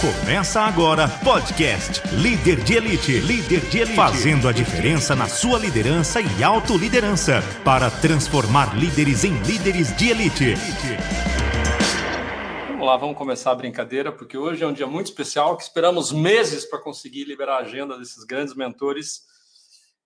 Começa 0.00 0.60
agora 0.60 1.08
podcast 1.24 2.00
Líder 2.14 2.62
de 2.62 2.74
Elite. 2.74 3.18
Líder 3.18 3.60
de 3.62 3.78
Elite. 3.78 3.96
Fazendo 3.96 4.46
a 4.46 4.52
diferença 4.52 5.16
na 5.16 5.26
sua 5.26 5.58
liderança 5.58 6.20
e 6.20 6.44
autoliderança 6.44 7.42
para 7.64 7.90
transformar 7.90 8.78
líderes 8.78 9.24
em 9.24 9.36
líderes 9.42 9.96
de 9.96 10.10
elite. 10.10 10.54
Vamos 12.68 12.86
lá, 12.86 12.96
vamos 12.96 13.18
começar 13.18 13.50
a 13.50 13.56
brincadeira, 13.56 14.12
porque 14.12 14.38
hoje 14.38 14.62
é 14.62 14.68
um 14.68 14.72
dia 14.72 14.86
muito 14.86 15.06
especial 15.06 15.56
que 15.56 15.64
esperamos 15.64 16.12
meses 16.12 16.64
para 16.64 16.80
conseguir 16.80 17.24
liberar 17.24 17.56
a 17.56 17.62
agenda 17.62 17.98
desses 17.98 18.22
grandes 18.22 18.54
mentores. 18.54 19.22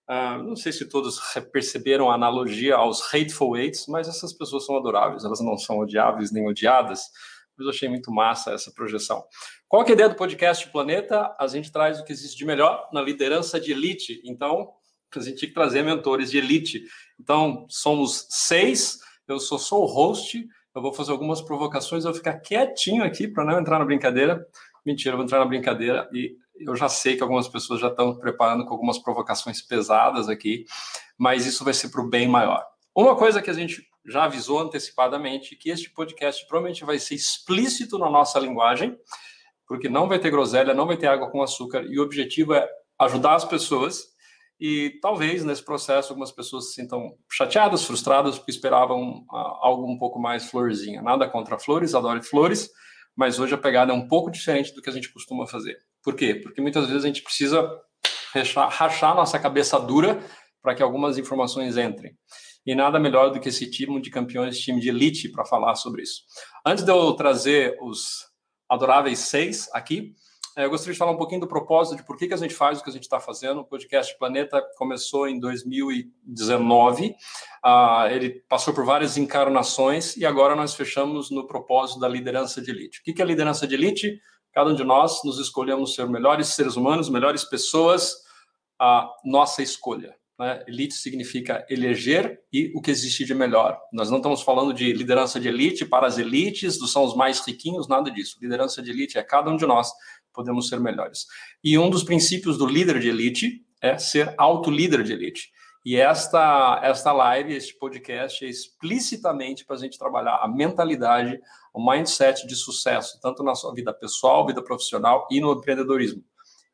Uh, 0.09 0.41
não 0.41 0.55
sei 0.55 0.71
se 0.71 0.89
todos 0.89 1.19
perceberam 1.51 2.09
a 2.09 2.15
analogia 2.15 2.77
aos 2.77 3.13
Hateful 3.13 3.55
Eights, 3.55 3.85
mas 3.87 4.07
essas 4.07 4.33
pessoas 4.33 4.65
são 4.65 4.75
adoráveis, 4.75 5.23
elas 5.23 5.39
não 5.39 5.55
são 5.55 5.77
odiáveis 5.77 6.31
nem 6.31 6.47
odiadas 6.47 7.11
mas 7.57 7.65
eu 7.65 7.69
achei 7.69 7.89
muito 7.89 8.11
massa 8.11 8.51
essa 8.51 8.71
projeção. 8.71 9.23
Qual 9.67 9.83
é 9.83 9.89
a 9.89 9.91
ideia 9.91 10.09
do 10.09 10.15
podcast 10.15 10.69
Planeta? 10.69 11.35
A 11.39 11.47
gente 11.47 11.71
traz 11.71 11.99
o 11.99 12.03
que 12.03 12.11
existe 12.11 12.37
de 12.37 12.45
melhor 12.45 12.89
na 12.91 13.01
liderança 13.01 13.59
de 13.59 13.71
elite. 13.71 14.21
Então, 14.25 14.71
a 15.15 15.19
gente 15.21 15.39
tem 15.39 15.49
que 15.49 15.55
trazer 15.55 15.83
mentores 15.83 16.31
de 16.31 16.37
elite. 16.37 16.83
Então, 17.19 17.65
somos 17.69 18.27
seis, 18.29 18.99
eu 19.27 19.39
sou 19.39 19.59
só 19.59 19.79
o 19.79 19.85
host, 19.85 20.45
eu 20.75 20.81
vou 20.81 20.93
fazer 20.93 21.11
algumas 21.11 21.41
provocações, 21.41 22.03
eu 22.03 22.11
vou 22.11 22.17
ficar 22.17 22.39
quietinho 22.39 23.03
aqui 23.03 23.27
para 23.27 23.45
não 23.45 23.59
entrar 23.59 23.79
na 23.79 23.85
brincadeira. 23.85 24.45
Mentira, 24.85 25.13
eu 25.13 25.17
vou 25.17 25.25
entrar 25.25 25.39
na 25.39 25.45
brincadeira 25.45 26.09
e 26.11 26.35
eu 26.55 26.75
já 26.75 26.89
sei 26.89 27.15
que 27.15 27.23
algumas 27.23 27.47
pessoas 27.47 27.79
já 27.79 27.87
estão 27.87 28.17
preparando 28.17 28.65
com 28.65 28.73
algumas 28.73 28.97
provocações 28.99 29.61
pesadas 29.61 30.29
aqui, 30.29 30.65
mas 31.17 31.45
isso 31.45 31.63
vai 31.63 31.73
ser 31.73 31.89
para 31.89 32.01
o 32.01 32.09
bem 32.09 32.27
maior. 32.27 32.65
Uma 32.95 33.15
coisa 33.15 33.41
que 33.41 33.49
a 33.49 33.53
gente 33.53 33.87
já 34.05 34.25
avisou 34.25 34.59
antecipadamente 34.59 35.55
que 35.55 35.69
este 35.69 35.89
podcast 35.89 36.45
provavelmente 36.47 36.83
vai 36.83 36.99
ser 36.99 37.15
explícito 37.15 37.97
na 37.97 38.09
nossa 38.09 38.39
linguagem, 38.39 38.97
porque 39.67 39.87
não 39.87 40.07
vai 40.07 40.19
ter 40.19 40.29
groselha, 40.29 40.73
não 40.73 40.85
vai 40.85 40.97
ter 40.97 41.07
água 41.07 41.31
com 41.31 41.41
açúcar, 41.41 41.83
e 41.83 41.97
o 41.97 42.03
objetivo 42.03 42.53
é 42.53 42.67
ajudar 42.99 43.35
as 43.35 43.45
pessoas. 43.45 44.11
E 44.59 44.99
talvez 45.01 45.43
nesse 45.43 45.63
processo 45.63 46.11
algumas 46.11 46.31
pessoas 46.31 46.69
se 46.69 46.75
sintam 46.75 47.17
chateadas, 47.31 47.85
frustradas, 47.85 48.37
porque 48.37 48.51
esperavam 48.51 49.25
uh, 49.31 49.37
algo 49.61 49.89
um 49.89 49.97
pouco 49.97 50.19
mais 50.19 50.49
florzinha. 50.49 51.01
Nada 51.01 51.27
contra 51.27 51.57
flores, 51.57 51.95
adoro 51.95 52.21
flores, 52.23 52.69
mas 53.15 53.39
hoje 53.39 53.55
a 53.55 53.57
pegada 53.57 53.91
é 53.91 53.95
um 53.95 54.07
pouco 54.07 54.29
diferente 54.29 54.73
do 54.73 54.81
que 54.81 54.89
a 54.89 54.93
gente 54.93 55.11
costuma 55.11 55.47
fazer. 55.47 55.77
Por 56.03 56.15
quê? 56.15 56.35
Porque 56.35 56.61
muitas 56.61 56.87
vezes 56.87 57.03
a 57.03 57.07
gente 57.07 57.23
precisa 57.23 57.69
rachar, 58.33 58.69
rachar 58.69 59.15
nossa 59.15 59.39
cabeça 59.39 59.79
dura 59.79 60.21
para 60.61 60.75
que 60.75 60.83
algumas 60.83 61.17
informações 61.17 61.77
entrem 61.77 62.15
e 62.65 62.73
nada 62.75 62.99
melhor 62.99 63.31
do 63.31 63.39
que 63.39 63.49
esse 63.49 63.69
time 63.69 64.01
de 64.01 64.09
campeões, 64.09 64.59
time 64.59 64.79
de 64.79 64.89
elite, 64.89 65.29
para 65.29 65.45
falar 65.45 65.75
sobre 65.75 66.03
isso. 66.03 66.23
Antes 66.65 66.83
de 66.83 66.91
eu 66.91 67.13
trazer 67.13 67.77
os 67.81 68.27
adoráveis 68.69 69.19
seis 69.19 69.69
aqui, 69.73 70.15
eh, 70.55 70.65
eu 70.65 70.69
gostaria 70.69 70.93
de 70.93 70.99
falar 70.99 71.11
um 71.11 71.17
pouquinho 71.17 71.41
do 71.41 71.47
propósito 71.47 71.97
de 71.97 72.03
por 72.03 72.17
que, 72.17 72.27
que 72.27 72.33
a 72.33 72.37
gente 72.37 72.53
faz 72.53 72.79
o 72.79 72.83
que 72.83 72.89
a 72.89 72.93
gente 72.93 73.03
está 73.03 73.19
fazendo. 73.19 73.61
O 73.61 73.65
podcast 73.65 74.17
Planeta 74.17 74.61
começou 74.77 75.27
em 75.27 75.39
2019, 75.39 77.07
uh, 77.07 77.13
ah, 77.63 78.07
ele 78.11 78.41
passou 78.47 78.73
por 78.73 78.85
várias 78.85 79.17
encarnações 79.17 80.15
e 80.15 80.25
agora 80.25 80.55
nós 80.55 80.73
fechamos 80.73 81.31
no 81.31 81.47
propósito 81.47 81.99
da 81.99 82.07
liderança 82.07 82.61
de 82.61 82.71
elite. 82.71 82.99
O 82.99 83.03
que, 83.03 83.13
que 83.13 83.21
é 83.21 83.25
liderança 83.25 83.67
de 83.67 83.75
elite? 83.75 84.19
Cada 84.53 84.69
um 84.69 84.75
de 84.75 84.83
nós 84.83 85.23
nos 85.23 85.39
escolhemos 85.39 85.95
ser 85.95 86.07
melhores 86.07 86.49
seres 86.49 86.75
humanos, 86.75 87.09
melhores 87.09 87.43
pessoas, 87.43 88.15
a 88.79 89.09
nossa 89.25 89.63
escolha. 89.63 90.15
Né? 90.39 90.63
Elite 90.67 90.95
significa 90.95 91.65
eleger 91.69 92.41
e 92.51 92.71
o 92.75 92.81
que 92.81 92.91
existe 92.91 93.25
de 93.25 93.33
melhor. 93.33 93.79
Nós 93.91 94.09
não 94.09 94.17
estamos 94.17 94.41
falando 94.41 94.73
de 94.73 94.91
liderança 94.93 95.39
de 95.39 95.47
elite 95.47 95.85
para 95.85 96.07
as 96.07 96.17
elites, 96.17 96.77
são 96.91 97.03
os 97.03 97.15
mais 97.15 97.39
riquinhos, 97.45 97.87
nada 97.87 98.09
disso. 98.09 98.37
Liderança 98.41 98.81
de 98.81 98.91
elite 98.91 99.17
é 99.17 99.23
cada 99.23 99.49
um 99.49 99.57
de 99.57 99.65
nós 99.65 99.91
podemos 100.33 100.67
ser 100.67 100.79
melhores. 100.79 101.27
E 101.63 101.77
um 101.77 101.89
dos 101.89 102.03
princípios 102.03 102.57
do 102.57 102.65
líder 102.65 102.99
de 102.99 103.09
elite 103.09 103.63
é 103.81 103.97
ser 103.97 104.33
auto-líder 104.37 105.03
de 105.03 105.13
elite. 105.13 105.51
E 105.85 105.97
esta, 105.97 106.79
esta 106.81 107.11
live, 107.11 107.53
este 107.53 107.77
podcast 107.77 108.43
é 108.45 108.49
explicitamente 108.49 109.65
para 109.65 109.75
a 109.75 109.79
gente 109.79 109.99
trabalhar 109.99 110.37
a 110.37 110.47
mentalidade, 110.47 111.39
o 111.73 111.91
mindset 111.91 112.47
de 112.47 112.55
sucesso, 112.55 113.19
tanto 113.21 113.43
na 113.43 113.53
sua 113.53 113.73
vida 113.73 113.93
pessoal, 113.93 114.47
vida 114.47 114.63
profissional 114.63 115.27
e 115.29 115.41
no 115.41 115.51
empreendedorismo. 115.51 116.23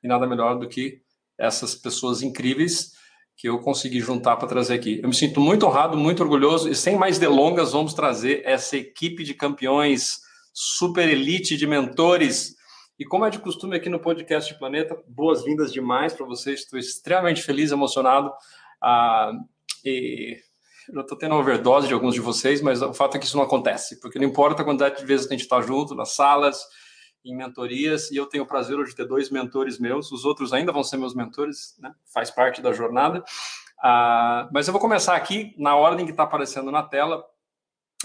E 0.04 0.08
nada 0.08 0.28
melhor 0.28 0.60
do 0.60 0.70
que 0.70 1.02
essas 1.38 1.74
pessoas 1.74 2.22
incríveis 2.22 2.94
que 3.40 3.48
eu 3.48 3.58
consegui 3.60 4.02
juntar 4.02 4.36
para 4.36 4.50
trazer 4.50 4.74
aqui. 4.74 5.00
Eu 5.02 5.08
me 5.08 5.16
sinto 5.16 5.40
muito 5.40 5.66
honrado, 5.66 5.96
muito 5.96 6.22
orgulhoso 6.22 6.70
e 6.70 6.76
sem 6.76 6.98
mais 6.98 7.18
delongas 7.18 7.72
vamos 7.72 7.94
trazer 7.94 8.42
essa 8.44 8.76
equipe 8.76 9.24
de 9.24 9.34
campeões 9.34 10.20
super 10.54 11.08
elite 11.08 11.56
de 11.56 11.66
mentores. 11.66 12.58
E 13.00 13.06
como 13.06 13.26
é 13.26 13.30
de 13.30 13.40
costume 13.40 13.78
aqui 13.78 13.88
no 13.88 13.98
podcast 13.98 14.54
Planeta, 14.60 15.02
boas-vindas 15.08 15.72
demais 15.72 16.12
para 16.12 16.26
vocês. 16.26 16.60
Estou 16.60 16.78
extremamente 16.78 17.42
feliz, 17.42 17.72
emocionado. 17.72 18.30
Ah, 18.84 19.32
e 19.86 20.36
eu 20.94 21.00
estou 21.00 21.18
tendo 21.18 21.36
overdose 21.36 21.88
de 21.88 21.94
alguns 21.94 22.16
de 22.16 22.20
vocês, 22.20 22.62
mas 22.62 22.82
o 22.82 22.94
fato 22.94 23.16
é 23.16 23.20
que 23.22 23.26
isso 23.26 23.38
não 23.38 23.46
acontece, 23.46 24.02
porque 24.02 24.20
não 24.20 24.28
importa 24.28 24.64
a 24.64 24.66
quantidade 24.66 24.98
de 24.98 25.06
vezes 25.06 25.26
que 25.26 25.34
a 25.34 25.38
gente 25.38 25.46
está 25.46 25.62
junto 25.62 25.96
nas 25.96 26.14
salas, 26.14 26.62
em 27.24 27.36
mentorias 27.36 28.12
e 28.12 28.18
eu 28.18 28.26
tenho 28.26 28.44
o 28.44 28.48
prazer 28.48 28.78
hoje 28.78 28.92
de 28.92 28.98
ter 28.98 29.06
dois 29.06 29.30
mentores 29.30 29.80
meus, 29.80 30.12
os 30.12 30.26
outros 30.26 30.54
ainda 30.54 30.72
vão 30.72 30.84
ser 30.84 30.98
meus 30.98 31.14
mentores, 31.14 31.76
né? 31.80 31.94
faz 32.14 32.32
parte 32.32 32.62
da 32.62 32.72
jornada. 32.72 33.24
Ah, 33.82 34.50
mas 34.52 34.68
eu 34.68 34.72
vou 34.72 34.82
começar 34.82 35.16
aqui 35.16 35.54
na 35.58 35.76
ordem 35.76 36.06
que 36.06 36.12
está 36.12 36.24
aparecendo 36.24 36.72
na 36.72 36.84
tela, 36.84 37.24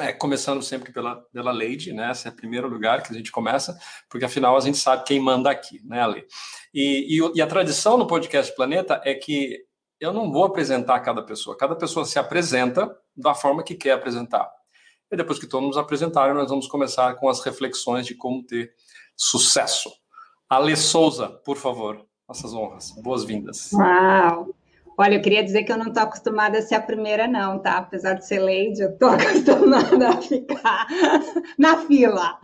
é, 0.00 0.12
começando 0.12 0.62
sempre 0.62 0.92
pela, 0.92 1.16
pela 1.32 1.52
Lady, 1.52 1.92
né? 1.92 2.10
Esse 2.10 2.26
é 2.26 2.30
o 2.30 2.34
primeiro 2.34 2.68
lugar 2.68 3.02
que 3.02 3.12
a 3.12 3.16
gente 3.16 3.30
começa, 3.30 3.78
porque 4.08 4.24
afinal 4.24 4.56
a 4.56 4.60
gente 4.60 4.78
sabe 4.78 5.04
quem 5.04 5.20
manda 5.20 5.50
aqui, 5.50 5.80
né, 5.84 6.00
Ale? 6.00 6.26
E, 6.72 7.16
e, 7.16 7.32
e 7.36 7.42
a 7.42 7.46
tradição 7.46 7.96
no 7.96 8.06
podcast 8.06 8.54
Planeta 8.56 9.00
é 9.04 9.14
que 9.14 9.64
eu 10.00 10.12
não 10.12 10.32
vou 10.32 10.44
apresentar 10.44 10.98
cada 11.00 11.22
pessoa, 11.22 11.56
cada 11.56 11.76
pessoa 11.76 12.04
se 12.04 12.18
apresenta 12.18 12.90
da 13.16 13.34
forma 13.34 13.62
que 13.62 13.74
quer 13.74 13.92
apresentar. 13.92 14.50
E 15.10 15.16
depois 15.16 15.38
que 15.38 15.46
todos 15.46 15.68
nos 15.68 15.76
apresentarem, 15.76 16.34
nós 16.34 16.50
vamos 16.50 16.66
começar 16.66 17.14
com 17.14 17.28
as 17.28 17.40
reflexões 17.44 18.04
de 18.04 18.16
como 18.16 18.44
ter 18.44 18.72
sucesso. 19.16 19.90
Ale 20.48 20.76
Souza, 20.76 21.28
por 21.44 21.56
favor, 21.56 22.04
nossas 22.28 22.52
honras. 22.54 22.92
Boas-vindas. 23.02 23.72
Uau! 23.72 24.54
Olha, 24.96 25.16
eu 25.16 25.22
queria 25.22 25.42
dizer 25.42 25.64
que 25.64 25.72
eu 25.72 25.76
não 25.76 25.88
estou 25.88 26.04
acostumada 26.04 26.58
a 26.58 26.62
ser 26.62 26.76
a 26.76 26.80
primeira, 26.80 27.26
não, 27.26 27.58
tá? 27.58 27.78
Apesar 27.78 28.14
de 28.14 28.26
ser 28.26 28.38
lady, 28.38 28.80
eu 28.80 28.90
estou 28.90 29.10
acostumada 29.10 30.10
a 30.10 30.22
ficar 30.22 30.86
na 31.58 31.78
fila. 31.78 32.38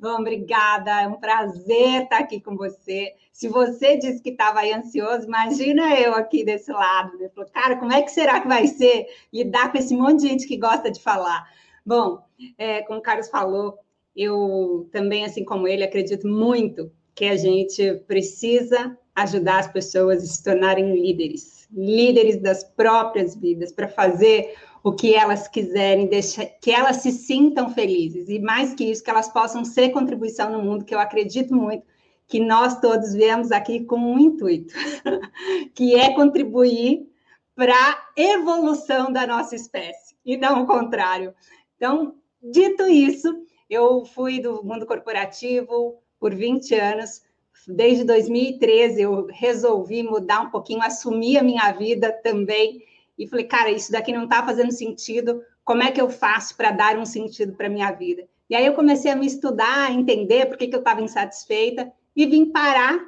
Bom, 0.00 0.20
obrigada, 0.20 1.00
é 1.00 1.08
um 1.08 1.18
prazer 1.18 2.02
estar 2.02 2.18
aqui 2.18 2.42
com 2.42 2.56
você. 2.56 3.14
Se 3.32 3.48
você 3.48 3.96
disse 3.96 4.22
que 4.22 4.30
estava 4.30 4.60
aí 4.60 4.72
ansioso, 4.72 5.26
imagina 5.26 5.98
eu 5.98 6.14
aqui 6.14 6.44
desse 6.44 6.70
lado. 6.70 7.16
Né? 7.18 7.30
Cara, 7.52 7.76
como 7.76 7.92
é 7.92 8.02
que 8.02 8.10
será 8.10 8.38
que 8.38 8.48
vai 8.48 8.66
ser 8.66 9.06
lidar 9.32 9.72
com 9.72 9.78
esse 9.78 9.96
monte 9.96 10.20
de 10.20 10.28
gente 10.28 10.46
que 10.46 10.58
gosta 10.58 10.90
de 10.90 11.00
falar? 11.00 11.48
Bom, 11.86 12.22
é, 12.58 12.82
como 12.82 12.98
o 12.98 13.02
Carlos 13.02 13.28
falou, 13.28 13.78
eu 14.16 14.88
também, 14.92 15.24
assim 15.24 15.44
como 15.44 15.66
ele, 15.66 15.84
acredito 15.84 16.26
muito 16.28 16.90
que 17.14 17.26
a 17.26 17.36
gente 17.36 17.94
precisa 18.06 18.96
ajudar 19.14 19.60
as 19.60 19.72
pessoas 19.72 20.22
a 20.22 20.26
se 20.26 20.42
tornarem 20.42 20.94
líderes, 20.94 21.68
líderes 21.72 22.36
das 22.40 22.64
próprias 22.64 23.36
vidas, 23.36 23.72
para 23.72 23.88
fazer 23.88 24.54
o 24.82 24.92
que 24.92 25.14
elas 25.14 25.48
quiserem, 25.48 26.06
deixar, 26.06 26.44
que 26.60 26.70
elas 26.70 26.96
se 26.96 27.10
sintam 27.10 27.70
felizes 27.70 28.28
e 28.28 28.38
mais 28.38 28.74
que 28.74 28.84
isso, 28.84 29.02
que 29.02 29.10
elas 29.10 29.28
possam 29.28 29.64
ser 29.64 29.90
contribuição 29.90 30.52
no 30.52 30.62
mundo, 30.62 30.84
que 30.84 30.94
eu 30.94 30.98
acredito 30.98 31.54
muito 31.54 31.84
que 32.26 32.40
nós 32.40 32.80
todos 32.80 33.14
viemos 33.14 33.52
aqui 33.52 33.84
com 33.84 33.96
um 33.96 34.18
intuito, 34.18 34.74
que 35.74 35.94
é 35.94 36.14
contribuir 36.14 37.06
para 37.54 37.74
a 37.74 38.08
evolução 38.16 39.12
da 39.12 39.26
nossa 39.26 39.54
espécie 39.54 40.16
e 40.24 40.36
não 40.36 40.62
o 40.62 40.66
contrário. 40.66 41.34
Então, 41.76 42.14
dito 42.42 42.84
isso, 42.84 43.34
eu 43.74 44.04
fui 44.04 44.40
do 44.40 44.64
mundo 44.64 44.86
corporativo 44.86 45.98
por 46.18 46.34
20 46.34 46.74
anos. 46.74 47.22
Desde 47.66 48.04
2013 48.04 49.02
eu 49.02 49.26
resolvi 49.30 50.02
mudar 50.02 50.40
um 50.40 50.50
pouquinho, 50.50 50.82
assumir 50.82 51.38
a 51.38 51.42
minha 51.42 51.70
vida 51.72 52.12
também 52.12 52.82
e 53.18 53.26
falei, 53.26 53.46
cara, 53.46 53.70
isso 53.70 53.92
daqui 53.92 54.12
não 54.12 54.24
está 54.24 54.44
fazendo 54.44 54.72
sentido. 54.72 55.42
Como 55.64 55.82
é 55.82 55.90
que 55.90 56.00
eu 56.00 56.10
faço 56.10 56.56
para 56.56 56.70
dar 56.70 56.98
um 56.98 57.06
sentido 57.06 57.54
para 57.54 57.68
minha 57.68 57.90
vida? 57.92 58.26
E 58.48 58.54
aí 58.54 58.66
eu 58.66 58.74
comecei 58.74 59.10
a 59.10 59.16
me 59.16 59.26
estudar, 59.26 59.88
a 59.88 59.92
entender 59.92 60.46
por 60.46 60.58
que, 60.58 60.68
que 60.68 60.74
eu 60.74 60.80
estava 60.80 61.00
insatisfeita 61.00 61.90
e 62.14 62.26
vim 62.26 62.46
parar 62.46 62.98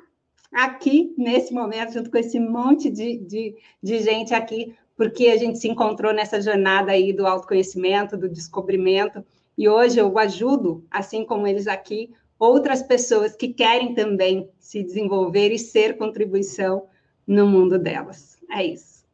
aqui 0.52 1.14
nesse 1.19 1.52
momento 1.52 1.92
junto 1.92 2.10
com 2.10 2.16
esse 2.16 2.40
monte 2.40 2.90
de, 2.90 3.19
de, 3.19 3.54
de 3.82 3.98
gente 4.00 4.32
aqui, 4.32 4.74
porque 4.96 5.28
a 5.28 5.36
gente 5.36 5.58
se 5.58 5.69
encontrou 5.69 6.14
nessa 6.14 6.40
jornada 6.40 6.92
aí 6.92 7.12
do 7.12 7.26
autoconhecimento, 7.26 8.16
do 8.16 8.28
descobrimento. 8.28 9.24
E 9.56 9.69
hoje 9.69 9.99
eu 9.99 10.19
ajudo, 10.19 10.85
assim 10.91 11.25
como 11.25 11.47
eles 11.47 11.67
aqui, 11.67 12.12
outras 12.38 12.82
pessoas 12.82 13.35
que 13.35 13.49
querem 13.49 13.94
também 13.94 14.50
se 14.58 14.82
desenvolver 14.82 15.50
e 15.53 15.58
ser 15.58 15.97
contribuição 15.97 16.87
no 17.26 17.47
mundo 17.47 17.79
delas. 17.79 18.37
É 18.50 18.64
isso. 18.64 19.05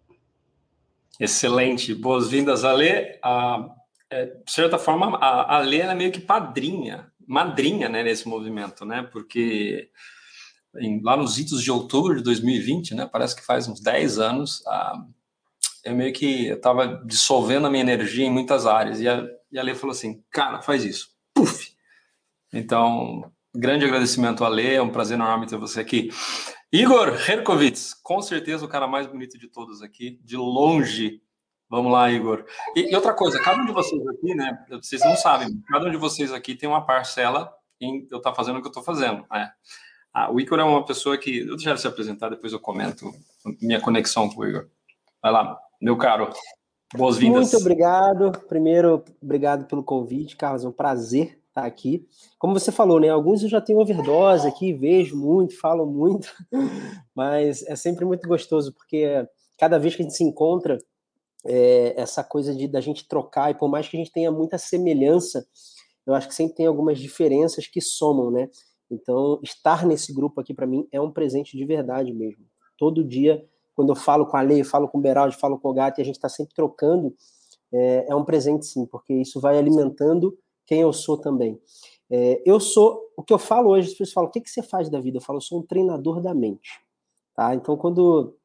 Excelente. 1.20 1.94
Boas-vindas, 1.94 2.64
Alê. 2.64 3.18
Ah, 3.22 3.74
é, 4.10 4.26
de 4.26 4.50
certa 4.50 4.78
forma, 4.78 5.16
a 5.18 5.56
Alê 5.58 5.78
é 5.78 5.94
meio 5.94 6.10
que 6.10 6.20
padrinha 6.20 7.12
madrinha 7.26 7.88
né, 7.88 8.02
nesse 8.02 8.28
movimento, 8.28 8.84
né? 8.84 9.08
Porque 9.10 9.88
em, 10.76 11.00
lá 11.02 11.16
nos 11.16 11.38
idos 11.38 11.62
de 11.62 11.70
outubro 11.70 12.16
de 12.16 12.22
2020, 12.22 12.94
né? 12.94 13.08
Parece 13.10 13.36
que 13.36 13.44
faz 13.44 13.68
uns 13.68 13.80
10 13.80 14.18
anos, 14.18 14.62
a, 14.66 15.02
eu 15.84 15.94
meio 15.94 16.12
que 16.12 16.48
estava 16.48 17.02
dissolvendo 17.06 17.66
a 17.66 17.70
minha 17.70 17.82
energia 17.82 18.26
em 18.26 18.30
muitas 18.30 18.66
áreas. 18.66 19.00
E 19.00 19.08
a, 19.08 19.26
e 19.52 19.58
a 19.58 19.62
Lê 19.62 19.74
falou 19.74 19.92
assim, 19.92 20.24
cara, 20.30 20.62
faz 20.62 20.84
isso. 20.84 21.10
Puf! 21.34 21.72
Então, 22.52 23.30
grande 23.54 23.84
agradecimento 23.84 24.44
a 24.44 24.48
Lê, 24.48 24.74
é 24.74 24.82
um 24.82 24.90
prazer 24.90 25.16
enorme 25.16 25.46
ter 25.46 25.56
você 25.56 25.80
aqui. 25.80 26.10
Igor 26.72 27.08
Herkovitz, 27.28 27.92
com 27.92 28.22
certeza 28.22 28.64
o 28.64 28.68
cara 28.68 28.86
mais 28.86 29.06
bonito 29.06 29.38
de 29.38 29.48
todos 29.48 29.82
aqui, 29.82 30.18
de 30.24 30.36
longe. 30.36 31.20
Vamos 31.68 31.92
lá, 31.92 32.10
Igor. 32.10 32.44
E, 32.74 32.90
e 32.90 32.94
outra 32.94 33.12
coisa, 33.12 33.40
cada 33.40 33.62
um 33.62 33.66
de 33.66 33.72
vocês 33.72 34.06
aqui, 34.08 34.34
né? 34.34 34.66
Vocês 34.70 35.02
não 35.02 35.16
sabem, 35.16 35.62
cada 35.68 35.86
um 35.86 35.90
de 35.90 35.96
vocês 35.96 36.32
aqui 36.32 36.54
tem 36.54 36.68
uma 36.68 36.84
parcela 36.84 37.52
em 37.80 38.06
eu 38.10 38.18
estar 38.18 38.30
tá 38.30 38.36
fazendo 38.36 38.58
o 38.58 38.60
que 38.60 38.66
eu 38.66 38.70
estou 38.70 38.82
fazendo. 38.82 39.26
Né? 39.30 39.50
Ah, 40.14 40.30
o 40.30 40.40
Igor 40.40 40.58
é 40.58 40.64
uma 40.64 40.84
pessoa 40.84 41.18
que. 41.18 41.40
Eu 41.40 41.56
deixar 41.56 41.70
ele 41.70 41.78
se 41.78 41.86
apresentar, 41.86 42.28
depois 42.28 42.52
eu 42.52 42.60
comento 42.60 43.10
minha 43.60 43.80
conexão 43.80 44.28
com 44.28 44.40
o 44.40 44.46
Igor. 44.46 44.68
Vai 45.22 45.32
lá, 45.32 45.58
meu 45.80 45.96
caro. 45.96 46.30
Boas-vindas. 46.96 47.52
Muito 47.52 47.56
obrigado. 47.56 48.32
Primeiro, 48.48 49.02
obrigado 49.20 49.66
pelo 49.66 49.82
convite, 49.82 50.36
Carlos. 50.36 50.64
É 50.64 50.68
um 50.68 50.72
prazer 50.72 51.38
estar 51.48 51.64
aqui. 51.64 52.06
Como 52.38 52.58
você 52.58 52.72
falou, 52.72 52.98
né? 52.98 53.08
Alguns 53.08 53.42
eu 53.42 53.48
já 53.48 53.60
tenho 53.60 53.78
overdose 53.78 54.46
aqui, 54.46 54.72
vejo 54.72 55.16
muito, 55.16 55.58
falo 55.58 55.86
muito, 55.86 56.28
mas 57.14 57.62
é 57.66 57.76
sempre 57.76 58.04
muito 58.04 58.26
gostoso, 58.26 58.72
porque 58.72 59.26
cada 59.58 59.78
vez 59.78 59.94
que 59.94 60.02
a 60.02 60.04
gente 60.04 60.16
se 60.16 60.24
encontra, 60.24 60.78
é, 61.44 62.00
essa 62.00 62.22
coisa 62.22 62.54
de 62.54 62.68
da 62.68 62.80
gente 62.80 63.06
trocar, 63.06 63.50
e 63.50 63.54
por 63.54 63.68
mais 63.68 63.88
que 63.88 63.96
a 63.96 64.00
gente 64.00 64.12
tenha 64.12 64.30
muita 64.30 64.58
semelhança, 64.58 65.46
eu 66.06 66.14
acho 66.14 66.28
que 66.28 66.34
sempre 66.34 66.56
tem 66.56 66.66
algumas 66.66 66.98
diferenças 66.98 67.66
que 67.66 67.80
somam, 67.80 68.30
né? 68.30 68.48
Então, 68.90 69.40
estar 69.42 69.86
nesse 69.86 70.12
grupo 70.12 70.40
aqui 70.40 70.52
para 70.52 70.66
mim 70.66 70.86
é 70.92 71.00
um 71.00 71.10
presente 71.10 71.56
de 71.56 71.64
verdade 71.64 72.12
mesmo. 72.12 72.44
Todo 72.76 73.04
dia, 73.04 73.44
quando 73.74 73.90
eu 73.90 73.96
falo 73.96 74.26
com 74.26 74.36
a 74.36 74.42
Lei, 74.42 74.64
falo 74.64 74.88
com 74.88 74.98
o 74.98 75.00
Beraldi, 75.00 75.36
falo 75.36 75.58
com 75.58 75.68
o 75.68 75.72
Gato, 75.72 75.98
e 75.98 76.02
a 76.02 76.04
gente 76.04 76.16
está 76.16 76.28
sempre 76.28 76.54
trocando, 76.54 77.14
é, 77.72 78.06
é, 78.08 78.14
um 78.14 78.24
presente 78.24 78.66
sim, 78.66 78.86
porque 78.86 79.14
isso 79.14 79.40
vai 79.40 79.58
alimentando 79.58 80.36
quem 80.66 80.80
eu 80.80 80.92
sou 80.92 81.16
também. 81.16 81.60
É, 82.10 82.42
eu 82.44 82.60
sou, 82.60 83.00
o 83.16 83.22
que 83.22 83.32
eu 83.32 83.38
falo 83.38 83.70
hoje, 83.70 83.88
as 83.88 83.92
pessoas 83.94 84.12
falam, 84.12 84.28
o 84.28 84.32
que, 84.32 84.40
que 84.40 84.50
você 84.50 84.62
faz 84.62 84.90
da 84.90 85.00
vida? 85.00 85.18
Eu 85.18 85.22
falo, 85.22 85.38
eu 85.38 85.42
sou 85.42 85.60
um 85.60 85.62
treinador 85.62 86.20
da 86.20 86.34
mente. 86.34 86.80
Tá? 87.34 87.54
Então, 87.54 87.76
quando 87.76 88.36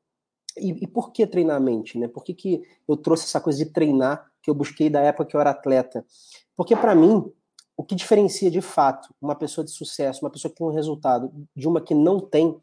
e, 0.59 0.71
e, 0.83 0.87
por 0.87 1.11
que 1.11 1.25
treinar 1.25 1.57
a 1.57 1.59
mente? 1.59 1.97
Né? 1.97 2.07
Por 2.07 2.23
que, 2.23 2.33
que 2.33 2.61
eu 2.87 2.97
trouxe 2.97 3.25
essa 3.25 3.39
coisa 3.39 3.63
de 3.63 3.71
treinar 3.71 4.25
que 4.41 4.49
eu 4.49 4.55
busquei 4.55 4.89
da 4.89 5.01
época 5.01 5.25
que 5.25 5.35
eu 5.35 5.41
era 5.41 5.51
atleta? 5.51 6.05
Porque, 6.55 6.75
para 6.75 6.95
mim, 6.95 7.31
o 7.75 7.83
que 7.83 7.95
diferencia 7.95 8.49
de 8.49 8.61
fato 8.61 9.13
uma 9.21 9.35
pessoa 9.35 9.63
de 9.63 9.71
sucesso, 9.71 10.25
uma 10.25 10.31
pessoa 10.31 10.51
que 10.51 10.57
tem 10.57 10.67
um 10.67 10.71
resultado, 10.71 11.31
de 11.55 11.67
uma 11.67 11.79
que 11.79 11.93
não 11.93 12.19
tem, 12.19 12.59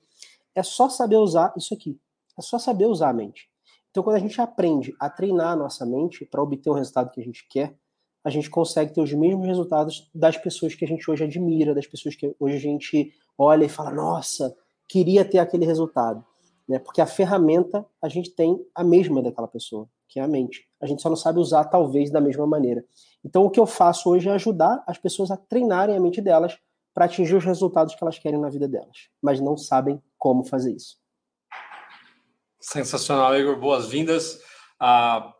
é 0.54 0.62
só 0.62 0.88
saber 0.88 1.16
usar 1.16 1.52
isso 1.56 1.72
aqui. 1.72 1.98
É 2.38 2.42
só 2.42 2.58
saber 2.58 2.86
usar 2.86 3.10
a 3.10 3.12
mente. 3.12 3.48
Então, 3.90 4.02
quando 4.02 4.16
a 4.16 4.20
gente 4.20 4.40
aprende 4.40 4.94
a 4.98 5.08
treinar 5.08 5.52
a 5.52 5.56
nossa 5.56 5.86
mente 5.86 6.24
para 6.24 6.42
obter 6.42 6.70
o 6.70 6.74
resultado 6.74 7.10
que 7.10 7.20
a 7.20 7.24
gente 7.24 7.46
quer, 7.48 7.76
a 8.24 8.30
gente 8.30 8.50
consegue 8.50 8.92
ter 8.92 9.00
os 9.00 9.12
mesmos 9.12 9.46
resultados 9.46 10.10
das 10.14 10.36
pessoas 10.36 10.74
que 10.74 10.84
a 10.84 10.88
gente 10.88 11.08
hoje 11.10 11.24
admira, 11.24 11.74
das 11.74 11.86
pessoas 11.86 12.16
que 12.16 12.34
hoje 12.40 12.56
a 12.56 12.60
gente 12.60 13.12
olha 13.38 13.64
e 13.64 13.68
fala: 13.68 13.92
nossa, 13.92 14.56
queria 14.88 15.24
ter 15.24 15.38
aquele 15.38 15.66
resultado 15.66 16.24
né? 16.68 16.78
Porque 16.78 17.00
a 17.00 17.06
ferramenta 17.06 17.86
a 18.02 18.08
gente 18.08 18.30
tem 18.30 18.58
a 18.74 18.82
mesma 18.82 19.22
daquela 19.22 19.48
pessoa, 19.48 19.88
que 20.08 20.18
é 20.18 20.22
a 20.22 20.28
mente. 20.28 20.66
A 20.80 20.86
gente 20.86 21.02
só 21.02 21.08
não 21.08 21.16
sabe 21.16 21.38
usar 21.38 21.64
talvez 21.64 22.10
da 22.10 22.20
mesma 22.20 22.46
maneira. 22.46 22.84
Então 23.24 23.44
o 23.44 23.50
que 23.50 23.60
eu 23.60 23.66
faço 23.66 24.10
hoje 24.10 24.28
é 24.28 24.32
ajudar 24.32 24.82
as 24.86 24.98
pessoas 24.98 25.30
a 25.30 25.36
treinarem 25.36 25.96
a 25.96 26.00
mente 26.00 26.20
delas 26.20 26.56
para 26.92 27.06
atingir 27.06 27.34
os 27.34 27.44
resultados 27.44 27.94
que 27.94 28.02
elas 28.02 28.18
querem 28.18 28.40
na 28.40 28.48
vida 28.48 28.68
delas, 28.68 29.08
mas 29.20 29.40
não 29.40 29.56
sabem 29.56 30.00
como 30.16 30.44
fazer 30.44 30.72
isso. 30.72 30.96
Sensacional, 32.64 33.38
Igor. 33.38 33.58
Boas-vindas. 33.60 34.40
Uh, 34.80 35.30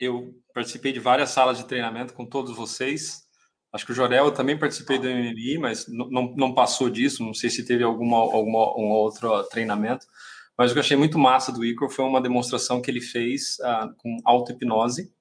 eu 0.00 0.34
participei 0.54 0.92
de 0.92 0.98
várias 0.98 1.28
salas 1.28 1.58
de 1.58 1.66
treinamento 1.66 2.14
com 2.14 2.24
todos 2.24 2.56
vocês. 2.56 3.20
Acho 3.70 3.84
que 3.84 3.92
o 3.92 3.94
Jorel 3.94 4.24
eu 4.24 4.32
também 4.32 4.58
participei 4.58 4.98
do 4.98 5.06
MMI, 5.06 5.58
mas 5.58 5.84
não, 5.86 6.34
não 6.34 6.54
passou 6.54 6.88
disso. 6.88 7.22
Não 7.22 7.34
sei 7.34 7.50
se 7.50 7.66
teve 7.66 7.84
alguma, 7.84 8.16
alguma 8.16 8.74
um 8.78 8.88
outro 8.92 9.42
treinamento. 9.44 10.06
Mas 10.56 10.70
o 10.70 10.74
que 10.74 10.78
eu 10.78 10.82
achei 10.82 10.96
muito 10.96 11.18
massa 11.18 11.52
do 11.52 11.62
Igor 11.62 11.90
foi 11.90 12.02
uma 12.02 12.20
demonstração 12.20 12.80
que 12.80 12.90
ele 12.90 13.02
fez 13.02 13.58
uh, 13.60 13.94
com 13.98 14.16
auto-hipnose, 14.24 15.12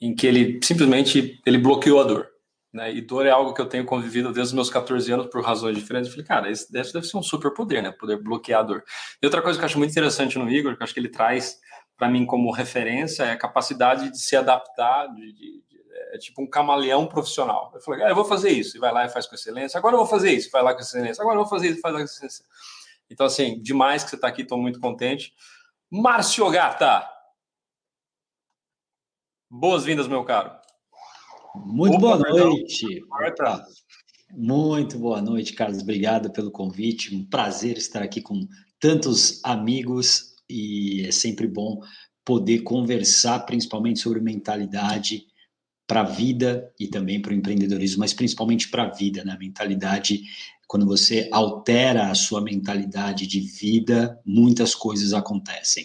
em 0.00 0.14
que 0.14 0.26
ele 0.26 0.58
simplesmente 0.62 1.38
ele 1.44 1.58
bloqueou 1.58 2.00
a 2.00 2.04
dor. 2.04 2.29
Né? 2.72 2.92
E 2.92 3.00
dor 3.00 3.26
é 3.26 3.30
algo 3.30 3.52
que 3.52 3.60
eu 3.60 3.66
tenho 3.66 3.84
convivido 3.84 4.32
desde 4.32 4.50
os 4.50 4.52
meus 4.52 4.70
14 4.70 5.12
anos 5.12 5.26
por 5.26 5.42
razões 5.44 5.76
diferentes. 5.76 6.08
Eu 6.08 6.12
falei, 6.12 6.26
cara, 6.26 6.50
esse 6.50 6.70
deve, 6.72 6.88
ser 6.88 7.16
um 7.16 7.22
super 7.22 7.52
poder, 7.52 7.82
né? 7.82 7.90
Poder 7.90 8.16
bloquear 8.16 8.60
a 8.60 8.62
dor. 8.62 8.84
E 9.20 9.26
outra 9.26 9.42
coisa 9.42 9.58
que 9.58 9.64
eu 9.64 9.66
acho 9.66 9.78
muito 9.78 9.90
interessante 9.90 10.38
no 10.38 10.48
Igor, 10.48 10.76
que 10.76 10.82
eu 10.82 10.84
acho 10.84 10.94
que 10.94 11.00
ele 11.00 11.08
traz 11.08 11.58
para 11.96 12.08
mim 12.08 12.24
como 12.24 12.50
referência, 12.50 13.24
é 13.24 13.32
a 13.32 13.36
capacidade 13.36 14.10
de 14.10 14.18
se 14.18 14.34
adaptar, 14.34 15.08
de, 15.08 15.32
de, 15.32 15.62
é 16.12 16.18
tipo 16.18 16.42
um 16.42 16.46
camaleão 16.48 17.06
profissional. 17.06 17.70
Eu 17.74 17.80
falei, 17.80 18.04
ah, 18.04 18.08
eu 18.08 18.14
vou 18.14 18.24
fazer 18.24 18.50
isso, 18.50 18.76
e 18.76 18.80
vai 18.80 18.92
lá 18.92 19.04
e 19.04 19.08
faz 19.08 19.26
com 19.26 19.34
excelência. 19.34 19.76
Agora 19.76 19.94
eu 19.94 19.98
vou 19.98 20.06
fazer 20.06 20.32
isso, 20.32 20.50
vai 20.50 20.62
lá 20.62 20.72
com 20.72 20.80
excelência. 20.80 21.20
Agora 21.20 21.36
eu 21.36 21.42
vou 21.42 21.50
fazer 21.50 21.68
isso, 21.68 21.80
faz 21.80 21.94
com 21.94 22.00
excelência. 22.00 22.44
Então, 23.10 23.26
assim, 23.26 23.60
demais 23.60 24.04
que 24.04 24.10
você 24.10 24.16
está 24.16 24.28
aqui, 24.28 24.42
estou 24.42 24.58
muito 24.58 24.80
contente. 24.80 25.34
Márcio 25.90 26.48
Gata. 26.50 27.08
Boas-vindas, 29.50 30.06
meu 30.06 30.24
caro. 30.24 30.59
Muito 31.54 31.96
Opa, 31.96 32.16
boa 32.16 32.18
noite. 32.18 33.04
Marta. 33.08 33.64
Muito 34.32 34.98
boa 34.98 35.20
noite, 35.20 35.52
Carlos. 35.52 35.82
Obrigado 35.82 36.32
pelo 36.32 36.50
convite. 36.50 37.14
Um 37.14 37.24
prazer 37.24 37.76
estar 37.76 38.02
aqui 38.02 38.20
com 38.20 38.46
tantos 38.78 39.40
amigos 39.44 40.34
e 40.48 41.04
é 41.06 41.10
sempre 41.10 41.48
bom 41.48 41.80
poder 42.24 42.60
conversar, 42.60 43.40
principalmente 43.40 43.98
sobre 43.98 44.20
mentalidade 44.20 45.26
para 45.86 46.02
a 46.02 46.04
vida 46.04 46.72
e 46.78 46.86
também 46.86 47.20
para 47.20 47.32
o 47.32 47.34
empreendedorismo, 47.34 47.98
mas 47.98 48.14
principalmente 48.14 48.68
para 48.70 48.84
a 48.84 48.90
vida, 48.90 49.24
né? 49.24 49.36
Mentalidade 49.38 50.22
quando 50.70 50.86
você 50.86 51.28
altera 51.32 52.12
a 52.12 52.14
sua 52.14 52.40
mentalidade 52.40 53.26
de 53.26 53.40
vida, 53.40 54.16
muitas 54.24 54.72
coisas 54.72 55.12
acontecem. 55.12 55.84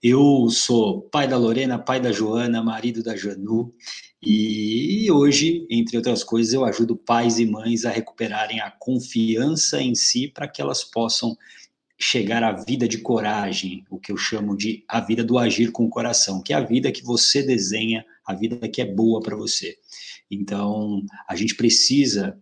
Eu 0.00 0.48
sou 0.48 1.02
pai 1.02 1.26
da 1.26 1.36
Lorena, 1.36 1.80
pai 1.80 1.98
da 1.98 2.12
Joana, 2.12 2.62
marido 2.62 3.02
da 3.02 3.16
Janu, 3.16 3.74
e 4.22 5.10
hoje, 5.10 5.66
entre 5.68 5.96
outras 5.96 6.22
coisas, 6.22 6.54
eu 6.54 6.64
ajudo 6.64 6.94
pais 6.94 7.40
e 7.40 7.44
mães 7.44 7.84
a 7.84 7.90
recuperarem 7.90 8.60
a 8.60 8.70
confiança 8.70 9.82
em 9.82 9.96
si 9.96 10.28
para 10.28 10.46
que 10.46 10.62
elas 10.62 10.84
possam 10.84 11.36
chegar 11.98 12.44
à 12.44 12.52
vida 12.52 12.86
de 12.86 12.98
coragem, 12.98 13.84
o 13.90 13.98
que 13.98 14.12
eu 14.12 14.16
chamo 14.16 14.56
de 14.56 14.84
a 14.86 15.00
vida 15.00 15.24
do 15.24 15.38
agir 15.38 15.72
com 15.72 15.86
o 15.86 15.90
coração, 15.90 16.40
que 16.40 16.52
é 16.52 16.56
a 16.56 16.60
vida 16.60 16.92
que 16.92 17.02
você 17.02 17.42
desenha, 17.42 18.04
a 18.24 18.32
vida 18.32 18.68
que 18.68 18.80
é 18.80 18.86
boa 18.86 19.20
para 19.20 19.34
você. 19.34 19.76
Então, 20.30 21.04
a 21.28 21.34
gente 21.34 21.56
precisa 21.56 22.38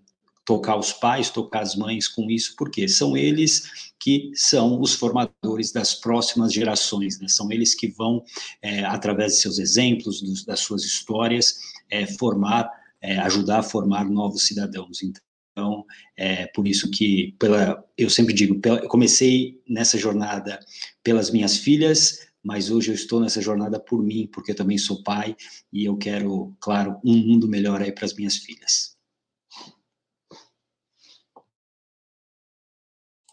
tocar 0.48 0.78
os 0.78 0.94
pais, 0.94 1.28
tocar 1.28 1.60
as 1.60 1.76
mães 1.76 2.08
com 2.08 2.30
isso, 2.30 2.54
porque 2.56 2.88
são 2.88 3.14
eles 3.14 3.92
que 4.00 4.30
são 4.34 4.80
os 4.80 4.94
formadores 4.94 5.72
das 5.72 5.94
próximas 5.94 6.54
gerações, 6.54 7.20
né? 7.20 7.28
são 7.28 7.52
eles 7.52 7.74
que 7.74 7.88
vão, 7.88 8.24
é, 8.62 8.82
através 8.82 9.34
de 9.34 9.40
seus 9.42 9.58
exemplos, 9.58 10.22
dos, 10.22 10.46
das 10.46 10.60
suas 10.60 10.84
histórias, 10.84 11.58
é, 11.90 12.06
formar, 12.06 12.66
é, 13.02 13.18
ajudar 13.18 13.58
a 13.58 13.62
formar 13.62 14.08
novos 14.08 14.46
cidadãos. 14.46 15.02
Então, 15.02 15.84
é 16.16 16.46
por 16.46 16.66
isso 16.66 16.90
que, 16.90 17.36
pela, 17.38 17.84
eu 17.98 18.08
sempre 18.08 18.32
digo, 18.32 18.58
pela, 18.58 18.78
eu 18.78 18.88
comecei 18.88 19.60
nessa 19.68 19.98
jornada 19.98 20.58
pelas 21.02 21.30
minhas 21.30 21.58
filhas, 21.58 22.26
mas 22.42 22.70
hoje 22.70 22.90
eu 22.90 22.94
estou 22.94 23.20
nessa 23.20 23.42
jornada 23.42 23.78
por 23.78 24.02
mim, 24.02 24.26
porque 24.32 24.52
eu 24.52 24.56
também 24.56 24.78
sou 24.78 25.02
pai 25.02 25.36
e 25.70 25.84
eu 25.84 25.98
quero, 25.98 26.56
claro, 26.58 26.98
um 27.04 27.18
mundo 27.18 27.46
melhor 27.46 27.82
aí 27.82 27.92
para 27.92 28.06
as 28.06 28.14
minhas 28.14 28.38
filhas. 28.38 28.96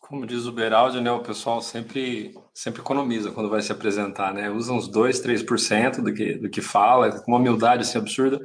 Como 0.08 0.24
diz 0.28 0.46
o 0.46 0.52
Beraldi, 0.52 1.02
né, 1.02 1.12
o 1.12 1.24
pessoal 1.24 1.60
sempre, 1.64 2.36
sempre 2.54 2.80
economiza 2.80 3.32
quando 3.32 3.50
vai 3.50 3.60
se 3.64 3.72
apresentar, 3.72 4.32
né? 4.36 4.52
Usa 4.52 4.72
uns 4.72 4.88
2, 4.88 5.20
3% 5.20 6.04
do 6.04 6.14
que, 6.14 6.36
do 6.36 6.48
que 6.48 6.62
fala, 6.62 7.20
com 7.22 7.32
uma 7.32 7.40
humildade 7.40 7.82
assim, 7.82 7.98
absurda. 7.98 8.40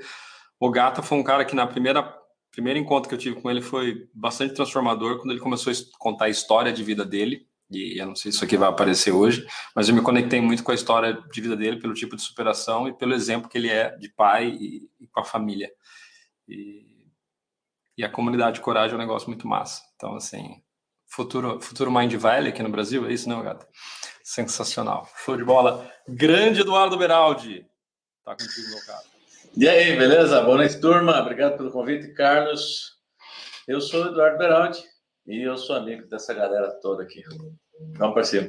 O 0.59 0.71
Gata 0.71 1.03
foi 1.03 1.19
um 1.19 1.23
cara 1.23 1.45
que 1.45 1.55
na 1.55 1.67
primeira 1.67 2.19
primeiro 2.51 2.79
encontro 2.79 3.09
que 3.09 3.15
eu 3.15 3.19
tive 3.19 3.41
com 3.41 3.51
ele 3.51 3.61
foi 3.61 4.09
bastante 4.15 4.55
transformador 4.55 5.19
quando 5.19 5.33
ele 5.33 5.41
começou 5.41 5.71
a 5.71 5.77
contar 5.99 6.25
a 6.25 6.29
história 6.31 6.73
de 6.73 6.83
vida 6.83 7.05
dele. 7.05 7.47
E 7.71 8.01
eu 8.01 8.07
não 8.07 8.17
sei 8.17 8.33
se 8.33 8.37
isso 8.37 8.45
aqui 8.45 8.57
vai 8.57 8.69
aparecer 8.69 9.13
hoje, 9.13 9.47
mas 9.77 9.87
eu 9.87 9.95
me 9.95 10.01
conectei 10.01 10.41
muito 10.41 10.65
com 10.65 10.73
a 10.73 10.75
história 10.75 11.23
de 11.31 11.41
vida 11.43 11.57
dele, 11.57 11.79
pelo 11.79 11.93
tipo 11.93 12.17
de 12.17 12.23
superação 12.23 12.89
e 12.89 12.93
pelo 12.93 13.13
exemplo 13.13 13.51
que 13.51 13.59
ele 13.59 13.69
é 13.69 13.95
de 13.99 14.09
pai 14.09 14.49
e, 14.49 14.89
e 14.99 15.07
com 15.07 15.21
a 15.21 15.25
família. 15.25 15.71
E, 16.49 17.07
e 17.99 18.03
a 18.03 18.09
comunidade 18.09 18.57
de 18.57 18.63
coragem 18.63 18.95
é 18.95 18.97
um 18.97 19.01
negócio 19.01 19.29
muito 19.29 19.47
massa. 19.47 19.83
Então, 19.95 20.17
assim, 20.17 20.61
futuro, 21.11 21.61
futuro 21.61 21.91
Mind 21.91 22.15
Valley 22.15 22.51
aqui 22.51 22.63
no 22.63 22.71
Brasil, 22.71 23.07
é 23.07 23.13
isso, 23.13 23.29
não, 23.29 23.43
gato? 23.43 23.67
Sensacional. 24.23 25.09
Show 25.25 25.37
de 25.37 25.45
bola. 25.45 25.91
Grande 26.09 26.61
Eduardo 26.61 26.97
Beraldi. 26.97 27.67
Tá 28.25 28.33
contigo, 28.33 28.71
meu 28.71 28.87
cara. 28.87 29.03
E 29.57 29.69
aí, 29.69 29.97
beleza? 29.97 30.41
Boa 30.43 30.59
noite, 30.59 30.81
turma. 30.81 31.21
Obrigado 31.21 31.57
pelo 31.57 31.73
convite, 31.73 32.15
Carlos. 32.15 32.97
Eu 33.67 33.81
sou 33.81 34.05
o 34.05 34.09
Eduardo 34.09 34.39
Beraldi 34.39 34.83
e 35.27 35.43
eu 35.43 35.57
sou 35.57 35.77
amigo 35.77 36.07
dessa 36.09 36.33
galera 36.33 36.71
toda 36.81 37.03
aqui. 37.03 37.23
Vamos 37.97 38.15
para 38.15 38.25
cima. 38.25 38.49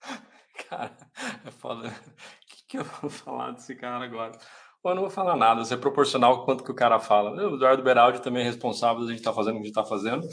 Cara, 0.68 0.96
é 1.44 1.50
foda. 1.50 1.88
O 1.88 1.92
que, 2.46 2.66
que 2.68 2.78
eu 2.78 2.84
vou 2.84 3.10
falar 3.10 3.52
desse 3.52 3.74
cara 3.74 4.04
agora? 4.04 4.32
Pô, 4.84 4.90
eu 4.90 4.96
não 4.96 5.02
vou 5.04 5.10
falar 5.10 5.34
nada, 5.34 5.62
isso 5.62 5.72
é 5.72 5.78
proporcional 5.78 6.32
ao 6.32 6.44
quanto 6.44 6.62
que 6.62 6.70
o 6.70 6.74
cara 6.74 7.00
fala. 7.00 7.30
O 7.30 7.54
Eduardo 7.54 7.82
Beraldi 7.82 8.20
também 8.20 8.42
é 8.42 8.44
responsável 8.44 9.00
da 9.00 9.08
gente 9.08 9.20
estar 9.20 9.30
tá 9.30 9.34
fazendo 9.34 9.54
o 9.54 9.56
que 9.56 9.62
a 9.62 9.66
gente 9.66 9.78
está 9.78 9.82
fazendo. 9.82 10.28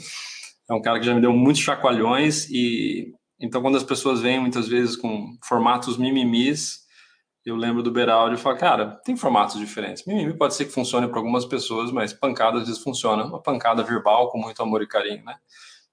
É 0.68 0.74
um 0.74 0.82
cara 0.82 1.00
que 1.00 1.06
já 1.06 1.14
me 1.14 1.22
deu 1.22 1.32
muitos 1.32 1.62
chacoalhões 1.62 2.50
e 2.50 3.14
então 3.40 3.62
quando 3.62 3.78
as 3.78 3.82
pessoas 3.82 4.20
vêm 4.20 4.38
muitas 4.38 4.68
vezes 4.68 4.94
com 4.94 5.38
formatos 5.42 5.96
mimimis, 5.96 6.80
eu 7.46 7.56
lembro 7.56 7.82
do 7.82 7.90
Beraldi 7.90 8.34
e 8.34 8.38
falo, 8.38 8.58
cara, 8.58 9.00
tem 9.06 9.16
formatos 9.16 9.58
diferentes. 9.58 10.04
Mimimi 10.04 10.36
pode 10.36 10.52
ser 10.52 10.66
que 10.66 10.70
funcione 10.70 11.08
para 11.08 11.18
algumas 11.18 11.46
pessoas, 11.46 11.90
mas 11.90 12.12
pancada 12.12 12.58
às 12.58 12.66
vezes 12.66 12.82
funciona. 12.82 13.24
Uma 13.24 13.40
pancada 13.40 13.82
verbal 13.82 14.30
com 14.30 14.36
muito 14.36 14.62
amor 14.62 14.82
e 14.82 14.86
carinho, 14.86 15.24
né? 15.24 15.34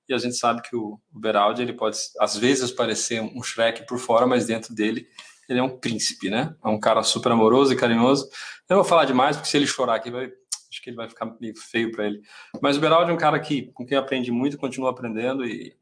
E 0.10 0.14
a 0.14 0.18
gente 0.18 0.36
sabe 0.36 0.62
que 0.64 0.76
o, 0.76 1.00
Beraldi, 1.10 1.62
ele 1.62 1.72
pode, 1.72 1.98
às 2.20 2.36
vezes, 2.36 2.72
parecer 2.72 3.22
um 3.22 3.42
Shrek 3.42 3.88
por 3.88 4.00
fora, 4.00 4.28
mas 4.28 4.48
dentro 4.48 4.76
dele, 4.76 5.08
ele 5.50 5.60
é 5.60 5.64
um 5.64 5.78
príncipe, 5.78 6.30
né? 6.30 6.56
É 6.64 6.68
um 6.70 6.80
cara 6.80 7.02
super 7.02 7.32
amoroso 7.32 7.74
e 7.74 7.76
carinhoso. 7.76 8.26
Eu 8.70 8.76
não 8.76 8.78
vou 8.78 8.86
falar 8.86 9.06
demais, 9.06 9.36
porque 9.36 9.50
se 9.50 9.58
ele 9.58 9.66
chorar 9.66 9.96
aqui, 9.96 10.12
vai, 10.12 10.26
acho 10.26 10.82
que 10.82 10.92
ele 10.92 10.96
vai 10.96 11.10
ficar 11.10 11.26
meio 11.42 11.58
feio 11.58 11.92
para 11.92 12.06
ele. 12.06 12.22
Mas 12.62 12.78
o 12.78 12.80
Beraldi 12.80 13.10
é 13.10 13.14
um 13.14 13.18
cara 13.18 13.40
que, 13.40 13.64
com 13.74 13.84
quem 13.84 13.98
aprende 13.98 14.32
muito, 14.32 14.60
continua 14.60 14.92
aprendendo 14.92 15.44
e 15.44 15.76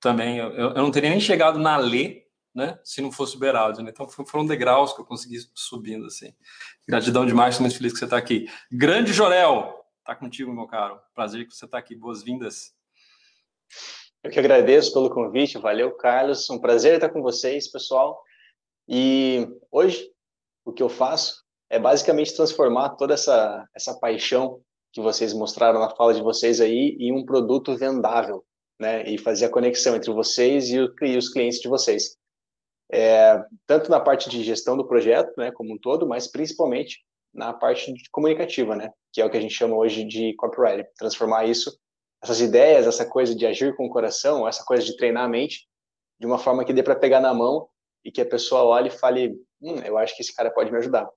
também, 0.00 0.38
eu, 0.38 0.50
eu 0.50 0.74
não 0.74 0.90
teria 0.90 1.10
nem 1.10 1.20
chegado 1.20 1.60
na 1.60 1.76
Lê, 1.76 2.24
né? 2.52 2.76
Se 2.82 3.00
não 3.00 3.12
fosse 3.12 3.36
o 3.36 3.38
Beraldi, 3.38 3.84
né? 3.84 3.92
Então 3.92 4.08
foram 4.08 4.44
degraus 4.44 4.92
que 4.92 5.00
eu 5.00 5.04
consegui 5.04 5.38
subindo 5.54 6.06
assim. 6.06 6.34
Gratidão 6.86 7.24
demais, 7.24 7.54
estou 7.54 7.64
muito 7.64 7.76
feliz 7.76 7.92
que 7.92 8.00
você 8.00 8.04
está 8.04 8.16
aqui. 8.16 8.48
Grande 8.70 9.12
Jorel, 9.12 9.86
tá 10.04 10.16
contigo, 10.16 10.52
meu 10.52 10.66
caro. 10.66 11.00
Prazer 11.14 11.46
que 11.46 11.54
você 11.54 11.66
está 11.66 11.78
aqui. 11.78 11.94
Boas-vindas. 11.94 12.74
Eu 14.24 14.30
que 14.30 14.40
agradeço 14.40 14.92
pelo 14.92 15.08
convite. 15.08 15.56
Valeu, 15.56 15.92
Carlos. 15.92 16.50
Um 16.50 16.58
prazer 16.58 16.96
estar 16.96 17.08
com 17.08 17.22
vocês, 17.22 17.68
pessoal. 17.68 18.20
E 18.94 19.48
hoje 19.70 20.06
o 20.66 20.70
que 20.70 20.82
eu 20.82 20.88
faço 20.90 21.42
é 21.70 21.78
basicamente 21.78 22.36
transformar 22.36 22.90
toda 22.90 23.14
essa 23.14 23.66
essa 23.74 23.98
paixão 23.98 24.60
que 24.92 25.00
vocês 25.00 25.32
mostraram 25.32 25.80
na 25.80 25.88
fala 25.88 26.12
de 26.12 26.20
vocês 26.20 26.60
aí 26.60 26.94
em 27.00 27.10
um 27.10 27.24
produto 27.24 27.74
vendável, 27.74 28.44
né? 28.78 29.08
E 29.08 29.16
fazer 29.16 29.46
a 29.46 29.50
conexão 29.50 29.96
entre 29.96 30.12
vocês 30.12 30.68
e, 30.68 30.78
o, 30.78 30.94
e 31.00 31.16
os 31.16 31.30
clientes 31.30 31.58
de 31.58 31.68
vocês. 31.68 32.18
É, 32.92 33.42
tanto 33.66 33.90
na 33.90 33.98
parte 33.98 34.28
de 34.28 34.44
gestão 34.44 34.76
do 34.76 34.86
projeto, 34.86 35.32
né, 35.38 35.50
como 35.50 35.72
um 35.72 35.78
todo, 35.78 36.06
mas 36.06 36.30
principalmente 36.30 37.02
na 37.32 37.54
parte 37.54 37.90
comunicativa, 38.10 38.76
né, 38.76 38.90
que 39.10 39.22
é 39.22 39.24
o 39.24 39.30
que 39.30 39.38
a 39.38 39.40
gente 39.40 39.54
chama 39.54 39.74
hoje 39.74 40.04
de 40.04 40.34
copyright, 40.34 40.86
transformar 40.98 41.46
isso, 41.46 41.74
essas 42.22 42.42
ideias, 42.42 42.86
essa 42.86 43.06
coisa 43.06 43.34
de 43.34 43.46
agir 43.46 43.74
com 43.74 43.86
o 43.86 43.90
coração, 43.90 44.46
essa 44.46 44.62
coisa 44.62 44.84
de 44.84 44.94
treinar 44.98 45.24
a 45.24 45.28
mente, 45.28 45.66
de 46.20 46.26
uma 46.26 46.36
forma 46.36 46.66
que 46.66 46.74
dê 46.74 46.82
para 46.82 46.94
pegar 46.94 47.22
na 47.22 47.32
mão 47.32 47.66
e 48.04 48.10
que 48.10 48.20
a 48.20 48.26
pessoa 48.26 48.64
olhe 48.64 48.88
e 48.88 48.98
fale, 48.98 49.30
hum, 49.60 49.76
eu 49.84 49.96
acho 49.98 50.16
que 50.16 50.22
esse 50.22 50.34
cara 50.34 50.50
pode 50.50 50.70
me 50.70 50.78
ajudar. 50.78 51.08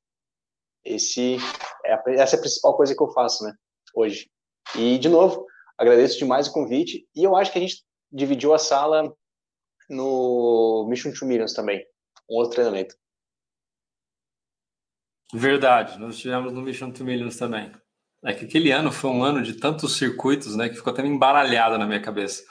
Esse 0.83 1.37
é 1.83 1.93
essa 2.13 2.35
é 2.35 2.37
a 2.37 2.41
principal 2.41 2.75
coisa 2.77 2.95
que 2.95 3.01
eu 3.01 3.11
faço, 3.11 3.43
né, 3.43 3.53
hoje. 3.93 4.29
E 4.75 4.97
de 4.97 5.09
novo, 5.09 5.45
agradeço 5.77 6.17
demais 6.17 6.47
o 6.47 6.53
convite 6.53 7.07
e 7.15 7.23
eu 7.23 7.35
acho 7.35 7.51
que 7.51 7.57
a 7.57 7.61
gente 7.61 7.83
dividiu 8.11 8.53
a 8.53 8.59
sala 8.59 9.13
no 9.89 10.85
Mission 10.89 11.11
to 11.11 11.25
Millions 11.25 11.53
também, 11.53 11.83
um 12.29 12.35
outro 12.35 12.55
treinamento. 12.55 12.95
Verdade, 15.33 15.99
nós 15.99 16.17
tivemos 16.17 16.53
no 16.53 16.61
Mission 16.61 16.91
to 16.91 17.03
Millions 17.03 17.37
também. 17.37 17.71
É 18.23 18.33
que 18.33 18.45
aquele 18.45 18.71
ano 18.71 18.91
foi 18.91 19.11
um 19.11 19.23
ano 19.23 19.43
de 19.43 19.53
tantos 19.53 19.97
circuitos, 19.97 20.55
né, 20.55 20.69
que 20.69 20.75
ficou 20.75 20.93
até 20.93 21.05
embaralhado 21.05 21.77
na 21.77 21.85
minha 21.85 22.01
cabeça. 22.01 22.43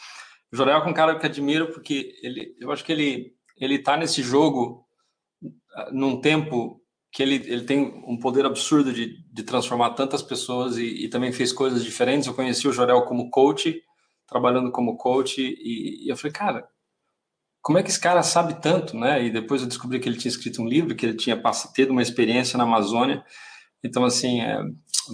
O 0.53 0.57
Jorel 0.57 0.77
é 0.77 0.87
um 0.87 0.95
cara 0.95 1.19
que 1.19 1.27
admiro 1.27 1.73
porque 1.73 2.15
ele, 2.23 2.55
eu 2.61 2.71
acho 2.71 2.85
que 2.85 2.93
ele 2.93 3.35
ele 3.57 3.79
tá 3.79 3.97
nesse 3.97 4.23
jogo 4.23 4.85
ah, 5.75 5.91
num 5.93 6.21
tempo 6.21 6.81
que 7.13 7.23
ele, 7.23 7.37
ele 7.37 7.65
tem 7.65 8.03
um 8.07 8.19
poder 8.19 8.45
absurdo 8.45 8.93
de, 8.93 9.17
de 9.33 9.43
transformar 9.45 9.91
tantas 9.91 10.21
pessoas 10.21 10.77
e, 10.77 11.05
e 11.05 11.09
também 11.09 11.33
fez 11.33 11.53
coisas 11.53 11.85
diferentes. 11.85 12.27
Eu 12.27 12.35
conheci 12.35 12.67
o 12.67 12.73
Jorel 12.73 13.03
como 13.03 13.31
coach, 13.31 13.81
trabalhando 14.27 14.73
como 14.73 14.97
coach, 14.97 15.41
e, 15.41 16.07
e 16.07 16.11
eu 16.11 16.17
falei, 16.17 16.33
cara, 16.33 16.69
como 17.63 17.79
é 17.79 17.83
que 17.83 17.89
esse 17.89 18.01
cara 18.01 18.23
sabe 18.23 18.61
tanto, 18.61 18.97
né? 18.97 19.25
E 19.25 19.31
depois 19.31 19.63
eu 19.63 19.69
descobri 19.69 20.01
que 20.01 20.09
ele 20.09 20.19
tinha 20.19 20.31
escrito 20.31 20.61
um 20.61 20.67
livro, 20.67 20.95
que 20.97 21.07
ele 21.07 21.17
tinha 21.17 21.41
tido 21.73 21.93
uma 21.93 22.03
experiência 22.03 22.59
na 22.59 22.65
Amazônia. 22.65 23.25
Então, 23.83 24.05
assim, 24.05 24.41
é, 24.41 24.59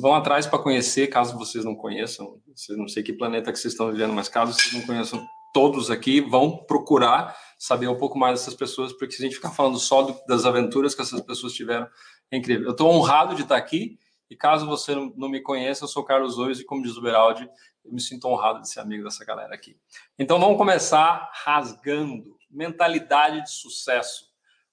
vão 0.00 0.14
atrás 0.14 0.46
para 0.46 0.58
conhecer, 0.58 1.06
caso 1.08 1.38
vocês 1.38 1.64
não 1.64 1.74
conheçam. 1.74 2.40
Não 2.70 2.88
sei 2.88 3.02
que 3.02 3.12
planeta 3.12 3.52
que 3.52 3.58
vocês 3.58 3.74
estão 3.74 3.92
vivendo, 3.92 4.14
mas 4.14 4.28
caso 4.28 4.54
vocês 4.54 4.72
não 4.72 4.86
conheçam 4.86 5.24
todos 5.52 5.90
aqui, 5.90 6.20
vão 6.20 6.64
procurar 6.64 7.36
saber 7.60 7.88
um 7.88 7.98
pouco 7.98 8.18
mais 8.18 8.40
dessas 8.40 8.54
pessoas, 8.54 8.90
porque 8.90 9.14
se 9.14 9.22
a 9.22 9.26
gente 9.26 9.34
ficar 9.34 9.50
falando 9.50 9.78
só 9.78 10.00
do, 10.00 10.18
das 10.26 10.46
aventuras 10.46 10.94
que 10.94 11.02
essas 11.02 11.20
pessoas 11.20 11.52
tiveram, 11.52 11.86
é 12.30 12.38
incrível. 12.38 12.68
Eu 12.68 12.70
estou 12.70 12.90
honrado 12.90 13.34
de 13.34 13.42
estar 13.42 13.56
aqui, 13.56 13.98
e 14.30 14.34
caso 14.34 14.64
você 14.64 14.94
não, 14.94 15.28
me 15.28 15.42
conheça, 15.42 15.84
eu 15.84 15.88
sou 15.88 16.02
Carlos 16.02 16.38
Ois, 16.38 16.58
e 16.58 16.64
como 16.64 16.82
diz 16.82 16.96
o 16.96 17.02
Beraldi, 17.02 17.46
eu 17.84 17.92
me 17.92 18.00
sinto 18.00 18.28
honrado 18.28 18.62
de 18.62 18.70
ser 18.70 18.80
amigo 18.80 19.04
dessa 19.04 19.26
galera 19.26 19.54
aqui. 19.54 19.76
Então, 20.18 20.40
vamos 20.40 20.56
começar 20.56 21.30
rasgando 21.34 22.34
mentalidade 22.50 23.42
de 23.42 23.50
sucesso. 23.50 24.30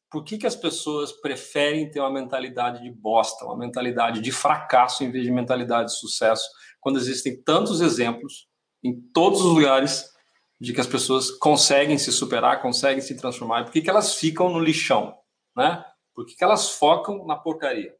Por 0.10 0.24
que, 0.24 0.38
que 0.38 0.48
as 0.48 0.56
pessoas 0.56 1.12
preferem 1.12 1.92
ter 1.92 2.00
uma 2.00 2.10
mentalidade 2.10 2.82
de 2.82 2.90
bosta, 2.90 3.44
uma 3.44 3.58
mentalidade 3.58 4.22
de 4.22 4.32
fracasso 4.32 5.04
em 5.04 5.12
vez 5.12 5.26
de 5.26 5.32
mentalidade 5.32 5.90
de 5.90 6.00
sucesso, 6.00 6.50
quando 6.80 6.98
existem 6.98 7.44
tantos 7.44 7.82
exemplos 7.82 8.48
em 8.82 8.98
todos 9.14 9.42
os 9.42 9.52
lugares 9.52 10.16
de 10.60 10.74
que 10.74 10.82
as 10.82 10.88
pessoas 10.88 11.32
conseguem 11.32 11.98
se 11.98 12.12
superar, 12.12 12.62
conseguem 12.62 13.02
se 13.02 13.16
transformar? 13.16 13.64
Por 13.64 13.72
que, 13.72 13.82
que 13.82 13.90
elas 13.90 14.16
ficam 14.16 14.50
no 14.50 14.60
lixão? 14.60 15.16
Né? 15.56 15.84
Por 16.14 16.26
que, 16.26 16.36
que 16.36 16.44
elas 16.44 16.72
focam 16.72 17.26
na 17.26 17.36
porcaria? 17.36 17.94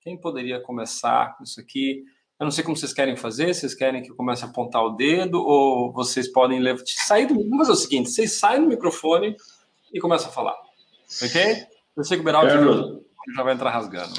Quem 0.00 0.18
poderia 0.18 0.60
começar 0.60 1.36
com 1.36 1.44
isso 1.44 1.60
aqui? 1.60 2.04
Eu 2.38 2.44
não 2.44 2.50
sei 2.50 2.64
como 2.64 2.74
vocês 2.74 2.92
querem 2.92 3.16
fazer, 3.16 3.54
vocês 3.54 3.74
querem 3.74 4.02
que 4.02 4.10
eu 4.10 4.16
comece 4.16 4.44
a 4.44 4.48
apontar 4.48 4.82
o 4.82 4.96
dedo 4.96 5.38
ou 5.40 5.92
vocês 5.92 6.26
podem 6.26 6.58
levar, 6.58 6.82
sair 6.86 7.26
do. 7.26 7.34
Vamos 7.34 7.58
fazer 7.58 7.72
o 7.72 7.76
seguinte: 7.76 8.10
vocês 8.10 8.32
saem 8.32 8.62
do 8.62 8.68
microfone 8.68 9.36
e 9.92 10.00
começam 10.00 10.30
a 10.30 10.32
falar. 10.32 10.56
Ok? 11.22 11.66
Eu 11.96 12.02
sei 12.02 12.16
que 12.16 12.22
o 12.22 12.24
Beraldo 12.24 12.48
Quero... 12.48 13.04
já 13.36 13.42
vai 13.42 13.52
entrar 13.52 13.70
rasgando. 13.70 14.14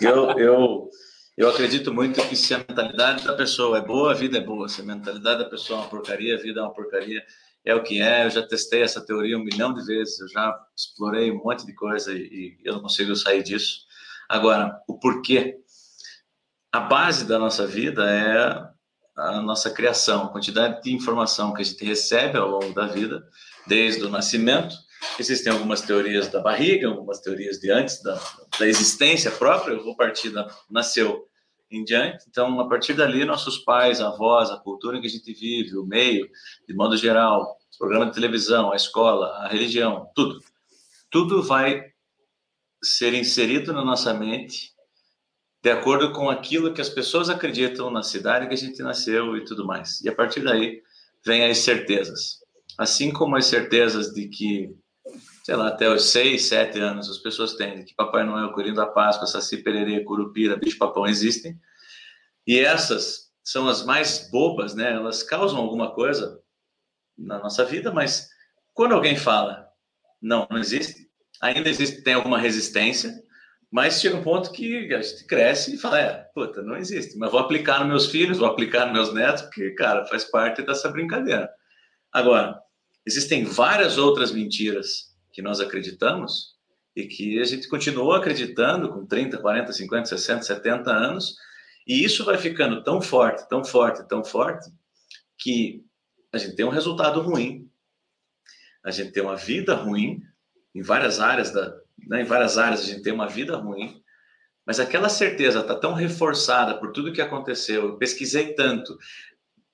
Eu, 0.00 0.30
eu, 0.38 0.90
eu 1.36 1.48
acredito 1.48 1.92
muito 1.92 2.20
que 2.28 2.36
se 2.36 2.54
a 2.54 2.58
mentalidade 2.58 3.24
da 3.24 3.34
pessoa 3.34 3.78
é 3.78 3.80
boa, 3.80 4.12
a 4.12 4.14
vida 4.14 4.38
é 4.38 4.40
boa. 4.40 4.68
Se 4.68 4.80
a 4.80 4.84
mentalidade 4.84 5.42
da 5.42 5.48
pessoa 5.48 5.78
é 5.78 5.82
uma 5.82 5.88
porcaria, 5.88 6.34
a 6.34 6.40
vida 6.40 6.60
é 6.60 6.62
uma 6.62 6.74
porcaria. 6.74 7.22
É 7.64 7.74
o 7.74 7.82
que 7.82 8.02
é. 8.02 8.26
Eu 8.26 8.30
já 8.30 8.46
testei 8.46 8.82
essa 8.82 9.00
teoria 9.00 9.38
um 9.38 9.44
milhão 9.44 9.72
de 9.72 9.84
vezes. 9.84 10.20
Eu 10.20 10.28
já 10.28 10.58
explorei 10.76 11.30
um 11.30 11.42
monte 11.42 11.64
de 11.64 11.74
coisa 11.74 12.12
e, 12.12 12.18
e 12.18 12.58
eu 12.64 12.74
não 12.74 12.82
consigo 12.82 13.16
sair 13.16 13.42
disso. 13.42 13.86
Agora, 14.28 14.80
o 14.86 14.98
porquê 14.98 15.58
a 16.70 16.80
base 16.80 17.26
da 17.26 17.38
nossa 17.38 17.66
vida 17.66 18.08
é 18.10 18.72
a 19.16 19.42
nossa 19.42 19.70
criação, 19.70 20.24
a 20.24 20.28
quantidade 20.28 20.82
de 20.82 20.94
informação 20.94 21.52
que 21.52 21.60
a 21.60 21.64
gente 21.64 21.84
recebe 21.84 22.38
ao 22.38 22.48
longo 22.48 22.72
da 22.72 22.86
vida, 22.86 23.22
desde 23.66 24.02
o 24.02 24.08
nascimento. 24.08 24.74
Existem 25.18 25.52
algumas 25.52 25.82
teorias 25.82 26.28
da 26.28 26.40
barriga, 26.40 26.88
algumas 26.88 27.20
teorias 27.20 27.58
de 27.58 27.70
antes 27.70 28.02
da, 28.02 28.20
da 28.58 28.66
existência 28.66 29.30
própria. 29.30 29.74
Eu 29.74 29.84
vou 29.84 29.96
partir 29.96 30.30
da 30.30 30.48
nasceu 30.70 31.26
em 31.70 31.84
diante. 31.84 32.24
Então, 32.28 32.60
a 32.60 32.68
partir 32.68 32.94
dali, 32.94 33.24
nossos 33.24 33.58
pais, 33.58 34.00
avós, 34.00 34.50
a 34.50 34.58
cultura 34.58 34.98
em 34.98 35.00
que 35.00 35.06
a 35.06 35.10
gente 35.10 35.32
vive, 35.32 35.76
o 35.76 35.84
meio, 35.84 36.28
de 36.68 36.74
modo 36.74 36.96
geral, 36.96 37.56
os 37.70 37.78
programas 37.78 38.08
de 38.08 38.14
televisão, 38.14 38.72
a 38.72 38.76
escola, 38.76 39.28
a 39.38 39.48
religião, 39.48 40.10
tudo, 40.14 40.38
tudo 41.10 41.42
vai 41.42 41.82
ser 42.82 43.14
inserido 43.14 43.72
na 43.72 43.84
nossa 43.84 44.12
mente 44.12 44.72
de 45.62 45.70
acordo 45.70 46.12
com 46.12 46.28
aquilo 46.28 46.74
que 46.74 46.80
as 46.80 46.88
pessoas 46.88 47.30
acreditam 47.30 47.88
na 47.88 48.02
cidade 48.02 48.48
que 48.48 48.54
a 48.54 48.56
gente 48.56 48.82
nasceu 48.82 49.36
e 49.36 49.44
tudo 49.44 49.64
mais. 49.64 50.00
E 50.00 50.08
a 50.08 50.14
partir 50.14 50.40
daí 50.40 50.82
vem 51.24 51.44
as 51.44 51.58
certezas. 51.58 52.38
Assim 52.76 53.12
como 53.12 53.36
as 53.36 53.46
certezas 53.46 54.08
de 54.12 54.28
que, 54.28 54.74
sei 55.42 55.56
lá, 55.56 55.68
até 55.68 55.88
os 55.88 56.10
seis, 56.10 56.46
sete 56.46 56.78
anos 56.78 57.10
as 57.10 57.18
pessoas 57.18 57.54
têm 57.54 57.84
que 57.84 57.94
Papai 57.94 58.24
Noel, 58.24 58.52
Corinho 58.52 58.76
da 58.76 58.86
Páscoa, 58.86 59.26
Saci 59.26 59.58
Pererê, 59.58 60.04
Curupira, 60.04 60.56
Bicho-Papão 60.56 61.06
existem. 61.06 61.58
E 62.46 62.58
essas 62.60 63.32
são 63.42 63.68
as 63.68 63.84
mais 63.84 64.30
bobas, 64.30 64.74
né? 64.74 64.92
Elas 64.92 65.22
causam 65.22 65.58
alguma 65.58 65.92
coisa 65.92 66.40
na 67.18 67.38
nossa 67.38 67.64
vida, 67.64 67.92
mas 67.92 68.28
quando 68.72 68.94
alguém 68.94 69.16
fala, 69.16 69.68
não, 70.20 70.46
não 70.48 70.58
existe, 70.58 71.10
ainda 71.40 71.68
existe, 71.68 72.02
tem 72.02 72.14
alguma 72.14 72.38
resistência, 72.38 73.12
mas 73.70 74.00
chega 74.00 74.16
um 74.16 74.22
ponto 74.22 74.52
que 74.52 74.92
a 74.94 75.02
gente 75.02 75.24
cresce 75.24 75.74
e 75.74 75.78
fala, 75.78 76.00
é, 76.00 76.12
puta, 76.34 76.62
não 76.62 76.76
existe. 76.76 77.16
Mas 77.18 77.30
vou 77.30 77.40
aplicar 77.40 77.80
nos 77.80 77.88
meus 77.88 78.06
filhos, 78.06 78.38
vou 78.38 78.46
aplicar 78.46 78.86
nos 78.86 78.92
meus 78.92 79.14
netos, 79.14 79.42
porque, 79.42 79.70
cara, 79.70 80.06
faz 80.06 80.24
parte 80.24 80.62
dessa 80.62 80.88
brincadeira. 80.90 81.50
Agora, 82.12 82.60
existem 83.06 83.44
várias 83.44 83.98
outras 83.98 84.30
mentiras 84.30 85.11
que 85.32 85.42
nós 85.42 85.60
acreditamos 85.60 86.52
e 86.94 87.06
que 87.06 87.40
a 87.40 87.44
gente 87.44 87.68
continua 87.68 88.18
acreditando 88.18 88.92
com 88.92 89.06
30, 89.06 89.38
40, 89.38 89.72
50, 89.72 90.06
60, 90.06 90.42
70 90.42 90.90
anos 90.90 91.36
E 91.86 92.04
isso 92.04 92.24
vai 92.24 92.38
ficando 92.38 92.82
tão 92.82 93.00
forte, 93.00 93.48
tão 93.48 93.64
forte, 93.64 94.06
tão 94.06 94.22
forte, 94.22 94.70
que 95.38 95.84
a 96.32 96.38
gente 96.38 96.54
tem 96.54 96.64
um 96.64 96.70
resultado 96.70 97.20
ruim, 97.20 97.68
a 98.84 98.90
gente 98.90 99.12
tem 99.12 99.22
uma 99.22 99.36
vida 99.36 99.74
ruim, 99.74 100.22
em 100.74 100.82
várias 100.82 101.20
áreas 101.20 101.50
da, 101.50 101.76
né, 102.06 102.22
em 102.22 102.24
várias 102.24 102.56
áreas 102.56 102.80
a 102.80 102.84
gente 102.84 103.02
tem 103.02 103.12
uma 103.12 103.28
vida 103.28 103.56
ruim, 103.56 104.02
mas 104.64 104.78
aquela 104.78 105.08
certeza 105.08 105.60
está 105.60 105.74
tão 105.74 105.92
reforçada 105.92 106.78
por 106.78 106.92
tudo 106.92 107.12
que 107.12 107.20
aconteceu. 107.20 107.88
Eu 107.88 107.96
pesquisei 107.96 108.54
tanto, 108.54 108.96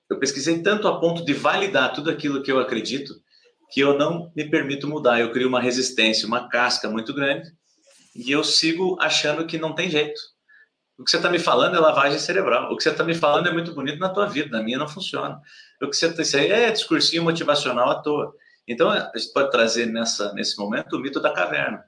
eu 0.09 0.17
pesquisei 0.17 0.61
tanto 0.61 0.87
a 0.87 0.99
ponto 0.99 1.23
de 1.23 1.33
validar 1.33 1.93
tudo 1.93 2.09
aquilo 2.09 2.41
que 2.41 2.51
eu 2.51 2.59
acredito, 2.59 3.13
que 3.71 3.79
eu 3.79 3.97
não 3.97 4.31
me 4.35 4.49
permito 4.49 4.87
mudar. 4.87 5.19
Eu 5.19 5.31
crio 5.31 5.47
uma 5.47 5.61
resistência, 5.61 6.27
uma 6.27 6.49
casca 6.49 6.89
muito 6.89 7.13
grande, 7.13 7.51
e 8.15 8.31
eu 8.31 8.43
sigo 8.43 8.97
achando 8.99 9.45
que 9.45 9.57
não 9.57 9.73
tem 9.73 9.89
jeito. 9.89 10.19
O 10.97 11.03
que 11.03 11.11
você 11.11 11.17
está 11.17 11.29
me 11.29 11.39
falando 11.39 11.77
é 11.77 11.79
lavagem 11.79 12.19
cerebral. 12.19 12.73
O 12.73 12.75
que 12.75 12.83
você 12.83 12.89
está 12.89 13.05
me 13.05 13.15
falando 13.15 13.47
é 13.47 13.53
muito 13.53 13.73
bonito 13.73 13.99
na 13.99 14.09
tua 14.09 14.25
vida, 14.25 14.57
na 14.57 14.63
minha 14.63 14.77
não 14.77 14.87
funciona. 14.87 15.39
O 15.81 15.89
que 15.89 15.95
você 15.95 16.11
tá, 16.11 16.21
isso 16.21 16.35
aí 16.35 16.51
é 16.51 16.71
discursinho 16.71 17.23
motivacional 17.23 17.89
à 17.89 18.01
toa. 18.01 18.33
Então, 18.67 18.89
a 18.89 19.11
gente 19.15 19.31
pode 19.31 19.49
trazer 19.49 19.85
nessa, 19.85 20.33
nesse 20.33 20.57
momento 20.57 20.97
o 20.97 20.99
mito 20.99 21.21
da 21.21 21.31
caverna. 21.31 21.83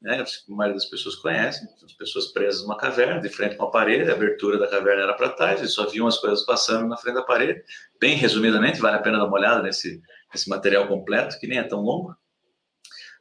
Né? 0.00 0.20
A 0.20 0.52
maioria 0.54 0.74
das 0.74 0.88
pessoas 0.88 1.16
conhecem, 1.16 1.66
as 1.84 1.92
pessoas 1.92 2.26
presas 2.28 2.62
numa 2.62 2.76
caverna, 2.76 3.20
de 3.20 3.28
frente 3.28 3.56
com 3.56 3.64
a 3.64 3.70
parede, 3.70 4.10
a 4.10 4.14
abertura 4.14 4.58
da 4.58 4.68
caverna 4.68 5.02
era 5.02 5.14
para 5.14 5.28
trás, 5.30 5.60
eles 5.60 5.72
só 5.72 5.86
viam 5.86 6.06
as 6.06 6.18
coisas 6.18 6.44
passando 6.44 6.88
na 6.88 6.96
frente 6.96 7.14
da 7.14 7.22
parede. 7.22 7.62
Bem 8.00 8.16
resumidamente, 8.16 8.80
vale 8.80 8.96
a 8.96 9.00
pena 9.00 9.18
dar 9.18 9.26
uma 9.26 9.38
olhada 9.38 9.62
nesse, 9.62 10.00
nesse 10.32 10.48
material 10.48 10.88
completo, 10.88 11.38
que 11.38 11.46
nem 11.46 11.58
é 11.58 11.64
tão 11.64 11.80
longo. 11.80 12.16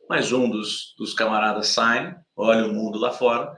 Mas 0.09 0.31
um 0.31 0.49
dos, 0.49 0.93
dos 0.97 1.13
camaradas 1.13 1.67
sai, 1.67 2.15
olha 2.35 2.65
o 2.65 2.73
mundo 2.73 2.99
lá 2.99 3.11
fora 3.11 3.55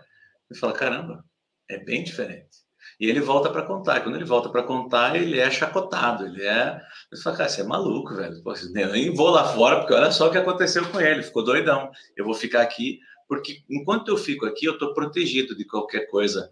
e 0.51 0.57
fala: 0.57 0.73
caramba, 0.73 1.23
é 1.69 1.77
bem 1.77 2.03
diferente. 2.03 2.63
E 2.99 3.09
ele 3.09 3.19
volta 3.19 3.49
para 3.49 3.63
contar. 3.63 3.97
E 3.97 4.01
quando 4.01 4.15
ele 4.15 4.25
volta 4.25 4.49
para 4.49 4.63
contar, 4.63 5.15
ele 5.15 5.39
é 5.39 5.49
chacotado. 5.49 6.25
Ele 6.25 6.45
é. 6.45 6.79
Você 7.11 7.23
fala, 7.23 7.37
cara, 7.37 7.49
você 7.49 7.61
é 7.61 7.63
maluco, 7.63 8.15
velho. 8.15 8.41
Pô, 8.43 8.53
eu 8.53 8.91
nem 8.91 9.13
vou 9.13 9.29
lá 9.29 9.45
fora, 9.53 9.79
porque 9.79 9.93
olha 9.93 10.11
só 10.11 10.27
o 10.27 10.31
que 10.31 10.37
aconteceu 10.37 10.87
com 10.89 11.01
ele. 11.01 11.23
Ficou 11.23 11.43
doidão. 11.43 11.91
Eu 12.15 12.25
vou 12.25 12.33
ficar 12.33 12.61
aqui, 12.61 12.99
porque 13.27 13.63
enquanto 13.69 14.09
eu 14.09 14.17
fico 14.17 14.45
aqui, 14.45 14.65
eu 14.65 14.73
estou 14.73 14.93
protegido 14.93 15.55
de 15.55 15.65
qualquer 15.65 16.07
coisa 16.07 16.51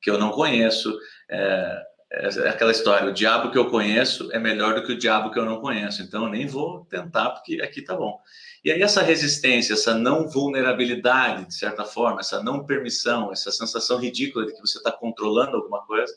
que 0.00 0.10
eu 0.10 0.18
não 0.18 0.30
conheço. 0.30 0.96
É, 1.30 1.82
é 2.10 2.48
aquela 2.48 2.70
história: 2.70 3.08
o 3.08 3.12
diabo 3.12 3.50
que 3.50 3.58
eu 3.58 3.70
conheço 3.70 4.30
é 4.32 4.38
melhor 4.38 4.74
do 4.74 4.82
que 4.84 4.92
o 4.92 4.98
diabo 4.98 5.30
que 5.30 5.38
eu 5.38 5.44
não 5.44 5.60
conheço. 5.60 6.02
Então, 6.02 6.24
eu 6.24 6.30
nem 6.30 6.46
vou 6.46 6.84
tentar, 6.86 7.30
porque 7.30 7.60
aqui 7.60 7.82
tá 7.82 7.94
bom. 7.94 8.18
E 8.64 8.72
aí 8.72 8.82
essa 8.82 9.02
resistência, 9.02 9.74
essa 9.74 9.94
não 9.94 10.28
vulnerabilidade, 10.28 11.46
de 11.46 11.54
certa 11.54 11.84
forma, 11.84 12.20
essa 12.20 12.42
não 12.42 12.64
permissão, 12.64 13.30
essa 13.30 13.52
sensação 13.52 13.98
ridícula 13.98 14.46
de 14.46 14.54
que 14.54 14.60
você 14.60 14.78
está 14.78 14.90
controlando 14.90 15.56
alguma 15.56 15.84
coisa, 15.86 16.12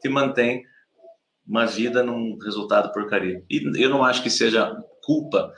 te 0.00 0.08
mantém 0.08 0.64
uma 1.46 1.66
vida 1.66 2.02
num 2.02 2.38
resultado 2.38 2.92
porcaria. 2.92 3.44
E 3.50 3.62
eu 3.82 3.90
não 3.90 4.04
acho 4.04 4.22
que 4.22 4.30
seja 4.30 4.74
culpa, 5.02 5.52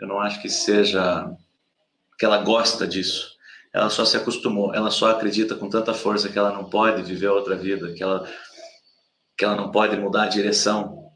eu 0.00 0.08
não 0.08 0.18
acho 0.20 0.40
que 0.42 0.48
seja 0.48 1.30
que 2.18 2.24
ela 2.24 2.42
gosta 2.42 2.86
disso. 2.86 3.36
Ela 3.72 3.90
só 3.90 4.04
se 4.06 4.16
acostumou, 4.16 4.74
ela 4.74 4.90
só 4.90 5.10
acredita 5.10 5.54
com 5.54 5.68
tanta 5.68 5.92
força 5.92 6.30
que 6.30 6.38
ela 6.38 6.50
não 6.50 6.64
pode 6.64 7.02
viver 7.02 7.28
outra 7.28 7.54
vida, 7.54 7.92
que 7.92 8.02
ela 8.02 8.26
que 9.36 9.44
ela 9.44 9.56
não 9.56 9.70
pode 9.70 9.96
mudar 9.96 10.24
a 10.24 10.28
direção 10.28 11.10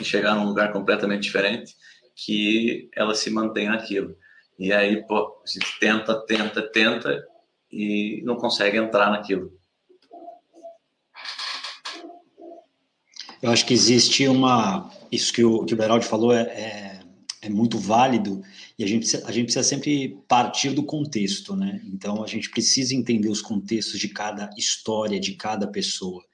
e 0.00 0.04
chegar 0.04 0.34
num 0.34 0.46
lugar 0.46 0.72
completamente 0.72 1.22
diferente 1.22 1.74
que 2.14 2.88
ela 2.94 3.14
se 3.14 3.30
mantém 3.30 3.68
naquilo. 3.68 4.16
E 4.58 4.72
aí, 4.72 5.04
pô, 5.06 5.42
a 5.44 5.50
gente 5.50 5.78
tenta, 5.80 6.14
tenta, 6.26 6.62
tenta 6.62 7.24
e 7.70 8.22
não 8.24 8.36
consegue 8.36 8.76
entrar 8.76 9.10
naquilo. 9.10 9.52
Eu 13.42 13.50
acho 13.50 13.66
que 13.66 13.74
existe 13.74 14.26
uma. 14.28 14.90
Isso 15.10 15.32
que 15.32 15.44
o, 15.44 15.64
que 15.64 15.74
o 15.74 15.76
Beraldi 15.76 16.06
falou 16.06 16.32
é, 16.32 16.42
é, 16.42 17.00
é, 17.42 17.48
muito 17.50 17.78
válido 17.78 18.42
e 18.78 18.82
a 18.82 18.86
gente, 18.86 19.16
a 19.16 19.30
gente 19.30 19.44
precisa 19.44 19.62
sempre 19.62 20.18
partir 20.26 20.70
do 20.70 20.82
contexto, 20.82 21.54
né? 21.54 21.82
Então 21.84 22.22
a 22.22 22.26
gente 22.26 22.48
precisa 22.48 22.94
entender 22.94 23.28
os 23.28 23.42
contextos 23.42 24.00
de 24.00 24.08
cada 24.08 24.48
história, 24.56 25.20
de 25.20 25.34
cada 25.34 25.66
pessoa. 25.66 26.24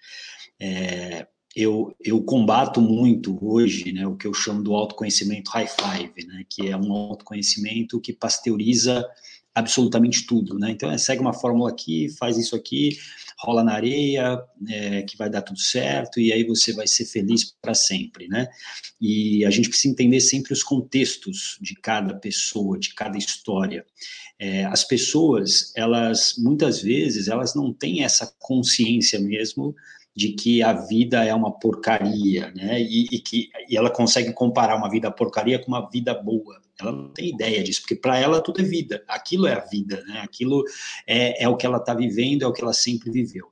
É, 0.60 1.26
eu, 1.56 1.94
eu 2.00 2.22
combato 2.22 2.80
muito 2.80 3.36
hoje 3.44 3.92
né, 3.92 4.06
o 4.06 4.16
que 4.16 4.26
eu 4.26 4.34
chamo 4.34 4.62
do 4.62 4.74
autoconhecimento 4.74 5.50
high 5.50 5.66
five, 5.66 6.26
né, 6.26 6.44
que 6.48 6.68
é 6.68 6.76
um 6.76 6.92
autoconhecimento 6.92 8.00
que 8.00 8.12
pasteuriza 8.12 9.04
absolutamente 9.52 10.26
tudo. 10.26 10.58
Né? 10.58 10.70
Então, 10.70 10.90
é, 10.90 10.96
segue 10.96 11.20
uma 11.20 11.32
fórmula 11.32 11.70
aqui, 11.70 12.08
faz 12.18 12.38
isso 12.38 12.54
aqui, 12.54 12.96
rola 13.38 13.64
na 13.64 13.72
areia, 13.72 14.40
é, 14.68 15.02
que 15.02 15.16
vai 15.16 15.28
dar 15.28 15.42
tudo 15.42 15.58
certo, 15.58 16.20
e 16.20 16.32
aí 16.32 16.44
você 16.44 16.72
vai 16.72 16.86
ser 16.86 17.04
feliz 17.04 17.52
para 17.60 17.74
sempre. 17.74 18.28
Né? 18.28 18.48
E 19.00 19.44
a 19.44 19.50
gente 19.50 19.68
precisa 19.68 19.92
entender 19.92 20.20
sempre 20.20 20.52
os 20.52 20.62
contextos 20.62 21.58
de 21.60 21.74
cada 21.74 22.14
pessoa, 22.14 22.78
de 22.78 22.94
cada 22.94 23.18
história. 23.18 23.84
É, 24.38 24.64
as 24.66 24.84
pessoas, 24.84 25.72
elas, 25.76 26.34
muitas 26.38 26.80
vezes, 26.80 27.26
elas 27.26 27.54
não 27.54 27.72
têm 27.72 28.04
essa 28.04 28.32
consciência 28.38 29.18
mesmo 29.18 29.74
de 30.14 30.32
que 30.32 30.62
a 30.62 30.72
vida 30.72 31.24
é 31.24 31.34
uma 31.34 31.52
porcaria, 31.52 32.50
né? 32.52 32.80
E, 32.82 33.06
e 33.12 33.20
que 33.20 33.48
e 33.68 33.76
ela 33.76 33.90
consegue 33.90 34.32
comparar 34.32 34.76
uma 34.76 34.90
vida 34.90 35.10
porcaria 35.10 35.58
com 35.58 35.68
uma 35.68 35.88
vida 35.88 36.14
boa. 36.14 36.60
Ela 36.80 36.92
não 36.92 37.08
tem 37.10 37.28
ideia 37.28 37.62
disso, 37.62 37.82
porque 37.82 37.94
para 37.94 38.18
ela 38.18 38.42
tudo 38.42 38.60
é 38.60 38.64
vida. 38.64 39.04
Aquilo 39.06 39.46
é 39.46 39.54
a 39.54 39.60
vida, 39.60 40.02
né? 40.06 40.20
Aquilo 40.20 40.64
é, 41.06 41.44
é 41.44 41.48
o 41.48 41.56
que 41.56 41.66
ela 41.66 41.78
está 41.78 41.94
vivendo, 41.94 42.42
é 42.42 42.46
o 42.46 42.52
que 42.52 42.62
ela 42.62 42.72
sempre 42.72 43.10
viveu. 43.10 43.48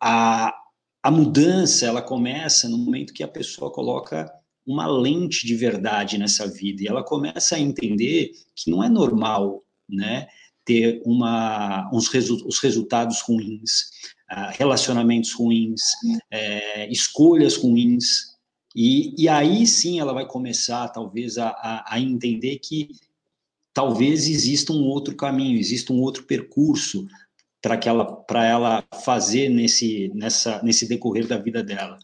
A, 0.00 0.54
a 1.02 1.10
mudança 1.10 1.86
ela 1.86 2.02
começa 2.02 2.68
no 2.68 2.78
momento 2.78 3.12
que 3.12 3.22
a 3.22 3.28
pessoa 3.28 3.70
coloca 3.70 4.30
uma 4.66 4.86
lente 4.86 5.46
de 5.46 5.54
verdade 5.54 6.18
nessa 6.18 6.48
vida 6.48 6.82
e 6.82 6.88
ela 6.88 7.04
começa 7.04 7.54
a 7.54 7.60
entender 7.60 8.32
que 8.54 8.70
não 8.70 8.82
é 8.82 8.88
normal, 8.88 9.62
né? 9.88 10.26
Ter 10.64 11.00
uma, 11.04 11.88
uns 11.92 12.08
resu 12.08 12.44
os 12.46 12.58
resultados 12.58 13.20
ruins, 13.22 13.90
relacionamentos 14.28 15.32
ruins, 15.32 15.82
é, 16.30 16.90
escolhas 16.90 17.56
ruins, 17.56 18.36
e, 18.74 19.14
e, 19.16 19.28
aí 19.28 19.66
sim 19.66 20.00
ela 20.00 20.12
vai 20.12 20.26
começar, 20.26 20.88
talvez, 20.88 21.38
a, 21.38 21.48
a, 21.48 21.94
a 21.94 22.00
entender 22.00 22.58
que 22.58 22.90
talvez 23.72 24.28
exista 24.28 24.72
um 24.72 24.84
outro 24.84 25.14
caminho, 25.16 25.58
exista 25.58 25.92
um 25.92 26.00
outro 26.00 26.24
percurso 26.24 27.06
para 27.62 27.76
que 27.78 27.88
ela 27.88 28.04
para 28.04 28.46
ela 28.46 28.84
fazer 29.04 29.48
nesse 29.48 30.10
nessa 30.14 30.62
nesse 30.62 30.86
decorrer 30.86 31.26
da 31.26 31.38
vida 31.38 31.62
dela. 31.62 31.98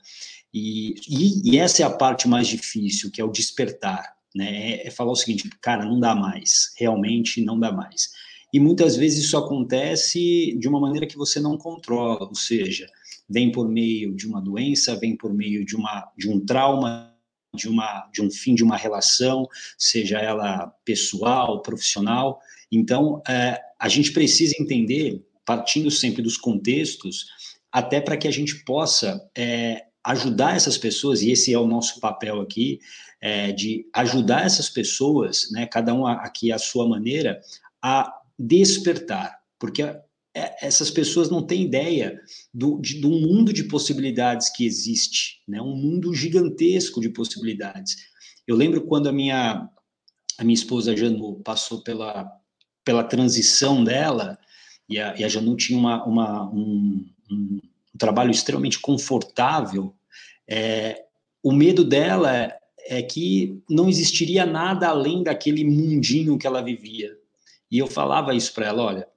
E, 0.52 0.94
e, 1.08 1.52
e, 1.52 1.58
essa 1.58 1.82
é 1.82 1.86
a 1.86 1.90
parte 1.90 2.26
mais 2.26 2.48
difícil 2.48 3.10
que 3.10 3.20
é 3.20 3.24
o 3.24 3.30
despertar 3.30 4.14
né? 4.34 4.72
É, 4.72 4.88
é 4.88 4.90
falar 4.90 5.12
o 5.12 5.16
seguinte 5.16 5.48
cara 5.60 5.84
não 5.84 6.00
dá 6.00 6.14
mais 6.14 6.72
realmente 6.76 7.42
não 7.42 7.58
dá 7.58 7.72
mais 7.72 8.10
e 8.52 8.60
muitas 8.60 8.96
vezes 8.96 9.24
isso 9.24 9.36
acontece 9.36 10.54
de 10.58 10.68
uma 10.68 10.78
maneira 10.78 11.06
que 11.06 11.16
você 11.16 11.40
não 11.40 11.56
controla, 11.56 12.28
ou 12.28 12.34
seja, 12.34 12.86
vem 13.28 13.50
por 13.50 13.68
meio 13.68 14.14
de 14.14 14.26
uma 14.26 14.40
doença, 14.40 14.96
vem 14.96 15.16
por 15.16 15.32
meio 15.32 15.64
de, 15.64 15.74
uma, 15.74 16.10
de 16.16 16.28
um 16.28 16.38
trauma, 16.38 17.12
de, 17.54 17.68
uma, 17.68 18.08
de 18.12 18.20
um 18.20 18.30
fim 18.30 18.54
de 18.54 18.62
uma 18.62 18.76
relação, 18.76 19.48
seja 19.78 20.18
ela 20.18 20.66
pessoal, 20.84 21.62
profissional. 21.62 22.40
Então, 22.70 23.22
é, 23.26 23.58
a 23.78 23.88
gente 23.88 24.12
precisa 24.12 24.54
entender, 24.60 25.24
partindo 25.44 25.90
sempre 25.90 26.22
dos 26.22 26.36
contextos, 26.36 27.26
até 27.70 28.00
para 28.00 28.18
que 28.18 28.28
a 28.28 28.30
gente 28.30 28.64
possa 28.64 29.26
é, 29.34 29.86
ajudar 30.04 30.56
essas 30.56 30.76
pessoas, 30.76 31.22
e 31.22 31.30
esse 31.30 31.54
é 31.54 31.58
o 31.58 31.66
nosso 31.66 32.00
papel 32.00 32.40
aqui, 32.40 32.80
é, 33.18 33.52
de 33.52 33.86
ajudar 33.94 34.44
essas 34.44 34.68
pessoas, 34.68 35.48
né, 35.52 35.66
cada 35.66 35.94
um 35.94 36.06
aqui 36.06 36.52
à 36.52 36.58
sua 36.58 36.86
maneira, 36.86 37.40
a 37.80 38.12
despertar, 38.42 39.38
porque 39.58 39.82
é, 39.82 40.66
essas 40.66 40.90
pessoas 40.90 41.30
não 41.30 41.42
têm 41.42 41.62
ideia 41.62 42.20
do, 42.52 42.80
de, 42.80 43.00
do 43.00 43.10
mundo 43.10 43.52
de 43.52 43.64
possibilidades 43.64 44.48
que 44.48 44.66
existe, 44.66 45.40
né? 45.46 45.60
um 45.60 45.76
mundo 45.76 46.12
gigantesco 46.12 47.00
de 47.00 47.08
possibilidades. 47.10 47.96
Eu 48.46 48.56
lembro 48.56 48.82
quando 48.82 49.08
a 49.08 49.12
minha, 49.12 49.68
a 50.38 50.44
minha 50.44 50.54
esposa 50.54 50.96
Janu 50.96 51.40
passou 51.44 51.82
pela, 51.82 52.28
pela 52.84 53.04
transição 53.04 53.84
dela, 53.84 54.38
e 54.88 54.98
a, 54.98 55.16
e 55.16 55.22
a 55.22 55.28
Janu 55.28 55.54
tinha 55.56 55.78
uma, 55.78 56.04
uma 56.04 56.50
um, 56.50 57.06
um, 57.30 57.60
trabalho 57.96 58.32
extremamente 58.32 58.80
confortável, 58.80 59.94
é, 60.48 61.04
o 61.42 61.52
medo 61.52 61.84
dela 61.84 62.36
é, 62.36 62.58
é 62.86 63.02
que 63.02 63.62
não 63.70 63.88
existiria 63.88 64.44
nada 64.44 64.88
além 64.88 65.22
daquele 65.22 65.64
mundinho 65.64 66.36
que 66.36 66.46
ela 66.46 66.62
vivia. 66.62 67.16
E 67.72 67.78
eu 67.78 67.86
falava 67.86 68.34
isso 68.34 68.52
para 68.52 68.66
ela, 68.66 68.82
olha, 68.82 69.08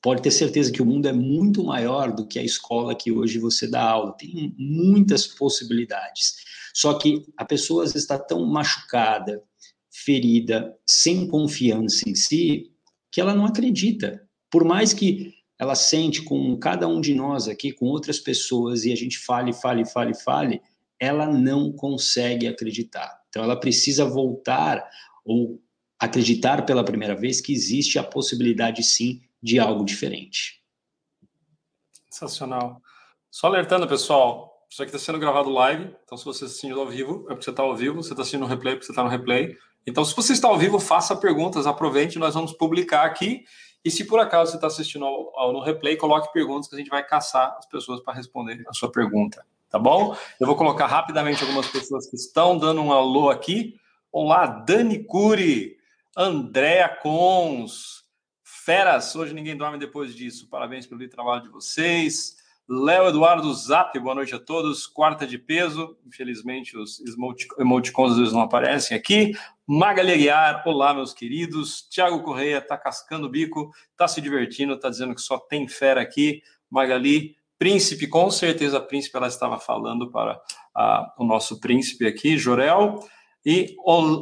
pode 0.00 0.22
ter 0.22 0.30
certeza 0.30 0.70
que 0.70 0.80
o 0.80 0.86
mundo 0.86 1.08
é 1.08 1.12
muito 1.12 1.64
maior 1.64 2.12
do 2.12 2.28
que 2.28 2.38
a 2.38 2.44
escola 2.44 2.94
que 2.94 3.10
hoje 3.10 3.40
você 3.40 3.68
dá 3.68 3.82
aula. 3.82 4.16
Tem 4.16 4.54
muitas 4.56 5.26
possibilidades. 5.26 6.36
Só 6.72 6.94
que 6.94 7.24
a 7.36 7.44
pessoa 7.44 7.84
está 7.84 8.16
tão 8.16 8.46
machucada, 8.46 9.42
ferida, 9.90 10.76
sem 10.86 11.26
confiança 11.26 12.08
em 12.08 12.14
si, 12.14 12.70
que 13.10 13.20
ela 13.20 13.34
não 13.34 13.44
acredita. 13.44 14.22
Por 14.48 14.64
mais 14.64 14.92
que 14.92 15.34
ela 15.58 15.74
sente 15.74 16.22
com 16.22 16.56
cada 16.56 16.86
um 16.86 17.00
de 17.00 17.16
nós 17.16 17.48
aqui, 17.48 17.72
com 17.72 17.86
outras 17.86 18.20
pessoas, 18.20 18.84
e 18.84 18.92
a 18.92 18.96
gente 18.96 19.18
fale, 19.18 19.52
fale, 19.52 19.84
fale, 19.84 20.14
fale, 20.14 20.62
ela 21.00 21.26
não 21.26 21.72
consegue 21.72 22.46
acreditar. 22.46 23.20
Então, 23.28 23.42
ela 23.42 23.58
precisa 23.58 24.04
voltar 24.04 24.88
ou 25.24 25.60
acreditar 25.98 26.64
pela 26.64 26.84
primeira 26.84 27.14
vez 27.14 27.40
que 27.40 27.52
existe 27.52 27.98
a 27.98 28.04
possibilidade, 28.04 28.82
sim, 28.82 29.20
de 29.42 29.58
algo 29.58 29.84
diferente. 29.84 30.62
Sensacional. 32.10 32.80
Só 33.30 33.46
alertando, 33.46 33.86
pessoal, 33.86 34.66
isso 34.70 34.82
aqui 34.82 34.94
está 34.94 35.04
sendo 35.04 35.18
gravado 35.18 35.50
live, 35.50 35.94
então 36.04 36.16
se 36.16 36.24
você 36.24 36.44
está 36.44 36.46
assistindo 36.46 36.80
ao 36.80 36.86
vivo, 36.86 37.24
é 37.26 37.34
porque 37.34 37.44
você 37.44 37.50
está 37.50 37.62
ao 37.62 37.74
vivo, 37.74 38.02
você 38.02 38.12
está 38.12 38.22
assistindo 38.22 38.40
no 38.40 38.46
replay, 38.46 38.72
é 38.72 38.76
porque 38.76 38.86
você 38.86 38.92
está 38.92 39.02
no 39.02 39.08
replay. 39.08 39.56
Então, 39.86 40.04
se 40.04 40.14
você 40.14 40.34
está 40.34 40.48
ao 40.48 40.58
vivo, 40.58 40.78
faça 40.78 41.16
perguntas, 41.16 41.66
aproveite, 41.66 42.18
nós 42.18 42.34
vamos 42.34 42.52
publicar 42.52 43.04
aqui. 43.04 43.44
E 43.82 43.90
se 43.90 44.04
por 44.04 44.20
acaso 44.20 44.50
você 44.50 44.56
está 44.58 44.66
assistindo 44.66 45.06
ao, 45.06 45.38
ao, 45.38 45.52
no 45.52 45.62
replay, 45.62 45.96
coloque 45.96 46.30
perguntas 46.32 46.68
que 46.68 46.74
a 46.74 46.78
gente 46.78 46.90
vai 46.90 47.02
caçar 47.06 47.56
as 47.56 47.66
pessoas 47.66 48.00
para 48.00 48.12
responder 48.12 48.62
a 48.68 48.74
sua 48.74 48.92
pergunta, 48.92 49.46
tá 49.70 49.78
bom? 49.78 50.14
Eu 50.38 50.46
vou 50.46 50.56
colocar 50.56 50.86
rapidamente 50.86 51.42
algumas 51.42 51.68
pessoas 51.68 52.06
que 52.10 52.16
estão 52.16 52.58
dando 52.58 52.82
um 52.82 52.92
alô 52.92 53.30
aqui. 53.30 53.76
Olá, 54.12 54.46
Dani 54.46 55.04
Cury, 55.04 55.77
Andréa 56.20 56.88
Cons, 56.88 58.02
Feras, 58.42 59.14
hoje 59.14 59.32
ninguém 59.32 59.56
dorme 59.56 59.78
depois 59.78 60.12
disso. 60.12 60.48
Parabéns 60.50 60.84
pelo 60.84 61.08
trabalho 61.08 61.44
de 61.44 61.48
vocês. 61.48 62.34
Léo 62.68 63.06
Eduardo 63.06 63.54
Zap, 63.54 63.96
boa 64.00 64.16
noite 64.16 64.34
a 64.34 64.40
todos. 64.40 64.88
Quarta 64.88 65.24
de 65.24 65.38
peso, 65.38 65.96
infelizmente 66.04 66.76
os 66.76 67.00
emoticons 67.56 68.32
não 68.32 68.40
aparecem 68.40 68.96
aqui. 68.96 69.30
Magali 69.64 70.10
Aguiar, 70.10 70.64
olá, 70.66 70.92
meus 70.92 71.14
queridos. 71.14 71.82
Tiago 71.82 72.20
Correia 72.24 72.60
tá 72.60 72.76
cascando 72.76 73.28
o 73.28 73.30
bico, 73.30 73.70
tá 73.96 74.08
se 74.08 74.20
divertindo, 74.20 74.76
tá 74.76 74.90
dizendo 74.90 75.14
que 75.14 75.22
só 75.22 75.38
tem 75.38 75.68
fera 75.68 76.00
aqui. 76.00 76.42
Magali, 76.68 77.36
príncipe, 77.60 78.08
com 78.08 78.28
certeza, 78.28 78.80
príncipe, 78.80 79.16
ela 79.16 79.28
estava 79.28 79.56
falando 79.56 80.10
para 80.10 80.40
a, 80.74 81.14
o 81.16 81.24
nosso 81.24 81.60
príncipe 81.60 82.08
aqui, 82.08 82.36
Jorel. 82.36 83.06
E 83.46 83.76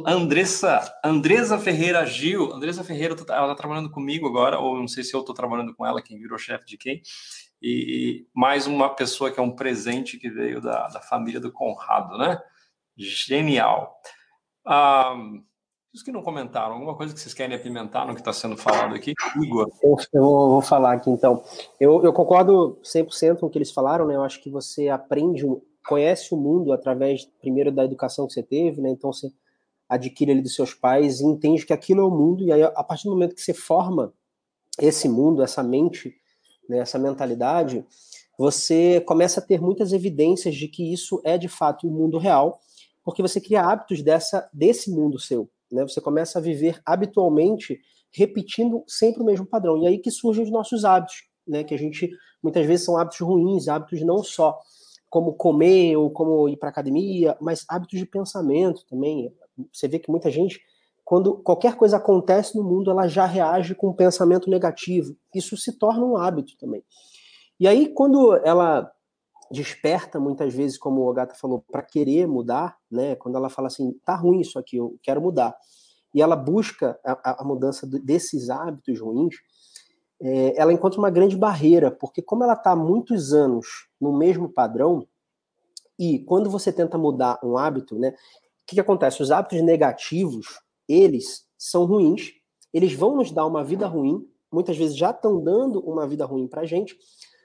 Andressa, 0.05 0.99
Andresa 1.03 1.57
Ferreira 1.57 2.05
Gil, 2.05 2.53
Andressa 2.53 2.83
Ferreira, 2.83 3.15
ela 3.29 3.51
está 3.51 3.55
trabalhando 3.55 3.89
comigo 3.89 4.27
agora, 4.27 4.59
ou 4.59 4.77
não 4.77 4.87
sei 4.87 5.03
se 5.03 5.13
eu 5.13 5.21
estou 5.21 5.35
trabalhando 5.35 5.75
com 5.75 5.85
ela, 5.85 6.01
quem 6.01 6.19
virou 6.19 6.37
chefe 6.37 6.65
de 6.65 6.77
quem 6.77 7.01
e 7.61 8.27
mais 8.33 8.67
uma 8.67 8.89
pessoa 8.89 9.31
que 9.31 9.39
é 9.39 9.43
um 9.43 9.55
presente 9.55 10.17
que 10.17 10.29
veio 10.29 10.61
da, 10.61 10.87
da 10.87 10.99
família 10.99 11.39
do 11.39 11.51
Conrado, 11.51 12.17
né? 12.17 12.39
Genial. 12.95 13.99
Ah, 14.65 15.15
os 15.93 16.03
que 16.03 16.11
não 16.11 16.21
comentaram, 16.21 16.73
alguma 16.73 16.95
coisa 16.95 17.13
que 17.13 17.19
vocês 17.19 17.33
querem 17.33 17.55
apimentar 17.55 18.05
no 18.05 18.13
que 18.13 18.21
está 18.21 18.31
sendo 18.31 18.55
falado 18.55 18.93
aqui? 18.93 19.13
Igor. 19.41 19.67
Eu, 19.81 19.97
eu 20.13 20.21
vou 20.21 20.61
falar 20.61 20.93
aqui, 20.93 21.09
então. 21.09 21.43
Eu, 21.79 22.03
eu 22.03 22.13
concordo 22.13 22.79
100% 22.83 23.39
com 23.39 23.47
o 23.47 23.49
que 23.49 23.57
eles 23.57 23.71
falaram, 23.71 24.05
né? 24.05 24.15
Eu 24.15 24.23
acho 24.23 24.41
que 24.41 24.49
você 24.49 24.89
aprende, 24.89 25.43
conhece 25.87 26.33
o 26.33 26.37
mundo 26.37 26.73
através, 26.73 27.25
primeiro, 27.39 27.71
da 27.71 27.85
educação 27.85 28.27
que 28.27 28.33
você 28.33 28.43
teve, 28.43 28.81
né? 28.81 28.89
Então, 28.89 29.11
você 29.11 29.31
adquire 29.87 30.31
ele 30.31 30.41
dos 30.41 30.53
seus 30.53 30.73
pais 30.73 31.21
e 31.21 31.25
entende 31.25 31.65
que 31.65 31.73
aquilo 31.73 32.01
é 32.01 32.03
o 32.03 32.11
mundo, 32.11 32.43
e 32.43 32.51
aí, 32.51 32.61
a 32.61 32.83
partir 32.83 33.05
do 33.05 33.11
momento 33.11 33.33
que 33.33 33.41
você 33.41 33.53
forma 33.53 34.13
esse 34.79 35.07
mundo, 35.07 35.41
essa 35.41 35.63
mente, 35.63 36.13
né, 36.69 36.79
essa 36.79 36.99
mentalidade, 36.99 37.85
você 38.37 39.01
começa 39.01 39.39
a 39.39 39.43
ter 39.43 39.59
muitas 39.59 39.93
evidências 39.93 40.55
de 40.55 40.67
que 40.67 40.93
isso 40.93 41.19
é 41.23 41.37
de 41.37 41.47
fato 41.47 41.87
o 41.87 41.91
mundo 41.91 42.17
real, 42.17 42.59
porque 43.03 43.21
você 43.21 43.41
cria 43.41 43.61
hábitos 43.61 44.03
dessa 44.03 44.47
desse 44.53 44.91
mundo 44.91 45.17
seu. 45.17 45.49
Né? 45.71 45.81
Você 45.83 45.99
começa 45.99 46.37
a 46.37 46.41
viver 46.41 46.79
habitualmente 46.85 47.79
repetindo 48.11 48.83
sempre 48.87 49.21
o 49.21 49.25
mesmo 49.25 49.45
padrão. 49.45 49.81
E 49.81 49.87
aí 49.87 49.97
que 49.97 50.11
surgem 50.11 50.43
os 50.43 50.51
nossos 50.51 50.85
hábitos, 50.85 51.23
né? 51.47 51.63
que 51.63 51.73
a 51.73 51.77
gente 51.77 52.11
muitas 52.43 52.65
vezes 52.65 52.85
são 52.85 52.97
hábitos 52.97 53.19
ruins, 53.19 53.67
hábitos 53.67 54.01
não 54.01 54.21
só 54.21 54.59
como 55.09 55.33
comer 55.33 55.95
ou 55.95 56.11
como 56.11 56.49
ir 56.49 56.57
para 56.57 56.69
academia, 56.69 57.37
mas 57.39 57.65
hábitos 57.69 57.99
de 57.99 58.05
pensamento 58.05 58.85
também. 58.89 59.33
Você 59.71 59.87
vê 59.87 59.99
que 59.99 60.11
muita 60.11 60.29
gente 60.29 60.59
quando 61.07 61.37
qualquer 61.37 61.77
coisa 61.77 61.95
acontece 61.95 62.57
no 62.57 62.65
mundo, 62.65 62.91
ela 62.91 63.07
já 63.07 63.25
reage 63.25 63.73
com 63.73 63.87
um 63.87 63.93
pensamento 63.93 64.49
negativo. 64.49 65.15
Isso 65.33 65.55
se 65.55 65.71
torna 65.79 66.03
um 66.03 66.17
hábito 66.17 66.57
também. 66.57 66.83
E 67.57 67.65
aí, 67.65 67.87
quando 67.87 68.35
ela 68.43 68.91
desperta, 69.49 70.19
muitas 70.19 70.53
vezes, 70.53 70.77
como 70.77 71.09
o 71.09 71.13
Gata 71.13 71.33
falou, 71.33 71.63
para 71.71 71.81
querer 71.81 72.27
mudar, 72.27 72.77
né? 72.91 73.15
Quando 73.15 73.37
ela 73.37 73.49
fala 73.49 73.69
assim, 73.69 73.93
tá 74.03 74.15
ruim 74.15 74.41
isso 74.41 74.59
aqui, 74.59 74.75
eu 74.75 74.99
quero 75.01 75.21
mudar. 75.21 75.55
E 76.13 76.21
ela 76.21 76.35
busca 76.35 76.99
a, 77.05 77.41
a 77.41 77.45
mudança 77.45 77.87
desses 77.87 78.49
hábitos 78.49 78.99
ruins, 78.99 79.35
é, 80.21 80.59
ela 80.59 80.73
encontra 80.73 80.99
uma 80.99 81.09
grande 81.09 81.37
barreira, 81.37 81.91
porque 81.91 82.21
como 82.21 82.43
ela 82.43 82.53
está 82.53 82.71
há 82.71 82.75
muitos 82.75 83.33
anos 83.33 83.87
no 83.99 84.17
mesmo 84.17 84.49
padrão, 84.49 85.07
e 85.97 86.19
quando 86.19 86.49
você 86.49 86.71
tenta 86.71 86.97
mudar 86.97 87.39
um 87.43 87.57
hábito, 87.57 87.97
né? 87.97 88.09
O 88.09 88.13
que, 88.67 88.75
que 88.75 88.81
acontece? 88.81 89.21
Os 89.21 89.31
hábitos 89.31 89.61
negativos, 89.61 90.59
eles 90.87 91.45
são 91.57 91.85
ruins, 91.85 92.33
eles 92.73 92.93
vão 92.93 93.15
nos 93.15 93.31
dar 93.31 93.45
uma 93.45 93.63
vida 93.63 93.87
ruim, 93.87 94.27
muitas 94.51 94.77
vezes 94.77 94.95
já 94.95 95.09
estão 95.09 95.41
dando 95.41 95.79
uma 95.79 96.07
vida 96.07 96.25
ruim 96.25 96.47
para 96.47 96.61
a 96.61 96.65
gente, 96.65 96.97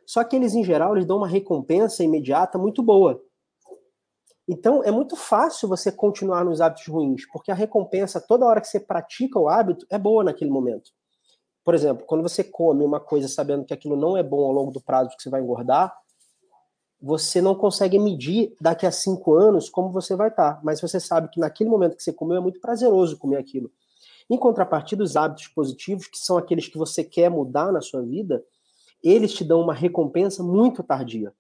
só 0.07 0.23
que 0.25 0.37
eles, 0.37 0.55
em 0.55 0.65
geral, 0.65 0.95
eles 0.95 1.07
dão 1.07 1.19
uma 1.19 1.29
recompensa 1.29 2.03
imediata 2.03 2.59
muito 2.59 2.83
boa. 2.83 3.23
Então, 4.47 4.83
é 4.83 4.91
muito 4.91 5.17
fácil 5.17 5.69
você 5.69 5.91
continuar 5.91 6.45
nos 6.45 6.61
hábitos 6.61 6.87
ruins, 6.87 7.25
porque 7.33 7.51
a 7.51 7.55
recompensa, 7.55 8.21
toda 8.21 8.45
hora 8.45 8.61
que 8.61 8.67
você 8.67 8.81
pratica 8.81 9.39
o 9.39 9.49
hábito, 9.49 9.87
é 9.89 9.99
boa 9.99 10.25
naquele 10.25 10.51
momento. 10.51 10.91
Por 11.65 11.75
exemplo, 11.75 12.05
quando 12.07 12.23
você 12.23 12.43
come 12.43 12.85
uma 12.85 12.99
coisa 12.99 13.29
sabendo 13.29 13.65
que 13.65 13.73
aquilo 13.73 13.97
não 13.97 14.17
é 14.17 14.23
bom 14.23 14.45
ao 14.45 14.53
longo 14.53 14.71
do 14.71 14.81
prazo 14.81 15.17
que 15.17 15.23
você 15.23 15.31
vai 15.31 15.41
engordar, 15.41 15.95
você 17.01 17.43
não 17.43 17.55
consegue 17.55 17.99
medir 17.99 18.55
daqui 18.61 18.87
a 18.87 18.93
cinco 18.93 19.35
anos 19.35 19.69
como 19.69 19.91
você 19.91 20.15
vai 20.15 20.29
estar, 20.29 20.61
mas 20.63 20.81
você 20.81 21.01
sabe 21.01 21.29
que 21.29 21.41
naquele 21.41 21.69
momento 21.69 21.97
que 21.97 22.03
você 22.03 22.13
comeu 22.13 22.37
é 22.37 22.41
muito 22.41 22.61
prazeroso 22.61 23.19
comer 23.19 23.39
aquilo. 23.39 23.73
Em 24.31 24.39
contrapartida, 24.39 25.03
os 25.03 25.17
hábitos 25.17 25.49
positivos, 25.49 26.07
que 26.07 26.19
são 26.19 26.39
aqueles 26.39 26.69
que 26.69 26.79
você 26.79 27.03
quer 27.03 27.29
mudar 27.29 27.73
na 27.73 27.81
sua 27.81 28.03
vida, 28.03 28.45
eles 29.03 29.33
te 29.35 29.45
dão 29.45 29.61
uma 29.61 29.75
recompensa 29.75 30.45
muito 30.45 30.83
tardia. 30.83 31.35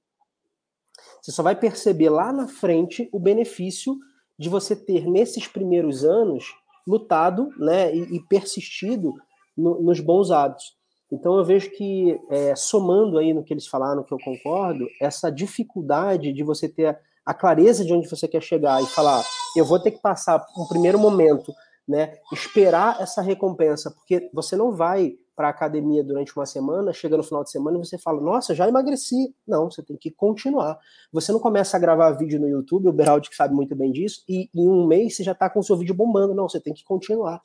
Você 1.20 1.30
só 1.30 1.42
vai 1.44 1.54
perceber 1.54 2.10
lá 2.10 2.32
na 2.32 2.48
frente 2.48 3.08
o 3.12 3.20
benefício 3.20 3.96
de 4.36 4.48
você 4.48 4.74
ter, 4.74 5.06
nesses 5.08 5.46
primeiros 5.46 6.04
anos, 6.04 6.44
lutado 6.84 7.50
né, 7.56 7.94
e, 7.94 8.16
e 8.16 8.20
persistido 8.20 9.14
no, 9.56 9.82
nos 9.82 10.00
bons 10.00 10.30
hábitos. 10.30 10.74
Então 11.10 11.36
eu 11.36 11.44
vejo 11.44 11.70
que, 11.70 12.18
é, 12.30 12.56
somando 12.56 13.18
aí 13.18 13.34
no 13.34 13.44
que 13.44 13.52
eles 13.52 13.66
falaram, 13.66 14.02
que 14.02 14.14
eu 14.14 14.18
concordo, 14.18 14.86
essa 15.00 15.30
dificuldade 15.30 16.32
de 16.32 16.42
você 16.42 16.68
ter 16.68 16.98
a 17.24 17.34
clareza 17.34 17.84
de 17.84 17.92
onde 17.92 18.08
você 18.08 18.26
quer 18.26 18.42
chegar 18.42 18.82
e 18.82 18.86
falar, 18.86 19.22
eu 19.56 19.64
vou 19.64 19.78
ter 19.78 19.90
que 19.90 20.00
passar 20.00 20.44
um 20.56 20.66
primeiro 20.66 20.98
momento, 20.98 21.52
né, 21.86 22.14
esperar 22.32 23.00
essa 23.00 23.20
recompensa, 23.20 23.90
porque 23.90 24.30
você 24.32 24.56
não 24.56 24.72
vai 24.72 25.14
para 25.34 25.48
a 25.48 25.50
academia 25.50 26.04
durante 26.04 26.34
uma 26.36 26.46
semana, 26.46 26.92
chega 26.92 27.16
no 27.16 27.22
final 27.22 27.42
de 27.42 27.50
semana 27.50 27.76
e 27.76 27.84
você 27.84 27.98
fala, 27.98 28.20
nossa, 28.20 28.54
já 28.54 28.68
emagreci. 28.68 29.34
Não, 29.46 29.70
você 29.70 29.82
tem 29.82 29.96
que 29.96 30.10
continuar. 30.10 30.78
Você 31.10 31.32
não 31.32 31.40
começa 31.40 31.76
a 31.76 31.80
gravar 31.80 32.10
vídeo 32.12 32.38
no 32.38 32.48
YouTube, 32.48 32.88
o 32.88 32.92
Beraldi 32.92 33.30
que 33.30 33.36
sabe 33.36 33.54
muito 33.54 33.74
bem 33.74 33.90
disso, 33.90 34.22
e 34.28 34.50
em 34.54 34.68
um 34.68 34.86
mês 34.86 35.16
você 35.16 35.24
já 35.24 35.32
está 35.32 35.48
com 35.48 35.60
o 35.60 35.62
seu 35.62 35.76
vídeo 35.76 35.94
bombando. 35.94 36.34
Não, 36.34 36.48
você 36.48 36.60
tem 36.60 36.74
que 36.74 36.84
continuar. 36.84 37.40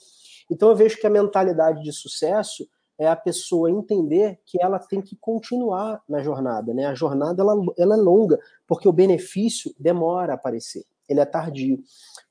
Então 0.50 0.70
eu 0.70 0.76
vejo 0.76 0.98
que 0.98 1.08
a 1.08 1.10
mentalidade 1.10 1.84
de 1.84 1.92
sucesso 1.92 2.68
é 3.00 3.08
a 3.08 3.16
pessoa 3.16 3.70
entender 3.70 4.40
que 4.46 4.62
ela 4.62 4.80
tem 4.80 5.02
que 5.02 5.16
continuar 5.16 6.02
na 6.10 6.22
jornada, 6.24 6.74
né? 6.74 6.86
A 6.86 6.96
jornada 6.96 7.44
ela, 7.44 7.54
ela 7.78 7.96
é 7.96 7.98
longa, 7.98 8.40
porque 8.66 8.88
o 8.88 8.94
benefício 8.94 9.74
demora 9.80 10.34
a 10.34 10.36
aparecer, 10.36 10.84
ele 11.08 11.20
é 11.20 11.26
tardio, 11.26 11.80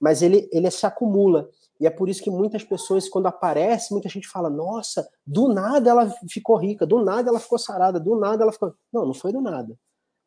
mas 0.00 0.22
ele, 0.22 0.48
ele 0.52 0.70
se 0.70 0.84
acumula. 0.84 1.48
E 1.78 1.86
é 1.86 1.90
por 1.90 2.08
isso 2.08 2.22
que 2.22 2.30
muitas 2.30 2.64
pessoas, 2.64 3.08
quando 3.08 3.26
aparece, 3.26 3.92
muita 3.92 4.08
gente 4.08 4.26
fala: 4.26 4.48
Nossa, 4.48 5.06
do 5.26 5.48
nada 5.48 5.90
ela 5.90 6.10
ficou 6.28 6.56
rica, 6.56 6.86
do 6.86 7.04
nada 7.04 7.28
ela 7.28 7.38
ficou 7.38 7.58
sarada, 7.58 8.00
do 8.00 8.18
nada 8.18 8.42
ela 8.42 8.52
ficou. 8.52 8.74
Não, 8.92 9.06
não 9.06 9.14
foi 9.14 9.30
do 9.30 9.40
nada. 9.40 9.78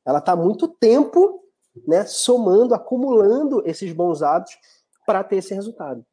Ela 0.05 0.19
está 0.19 0.35
muito 0.35 0.67
tempo 0.67 1.43
né, 1.87 2.05
somando, 2.05 2.73
acumulando 2.73 3.61
esses 3.65 3.91
bons 3.91 4.21
hábitos 4.21 4.57
para 5.05 5.23
ter 5.23 5.37
esse 5.37 5.53
resultado. 5.53 6.05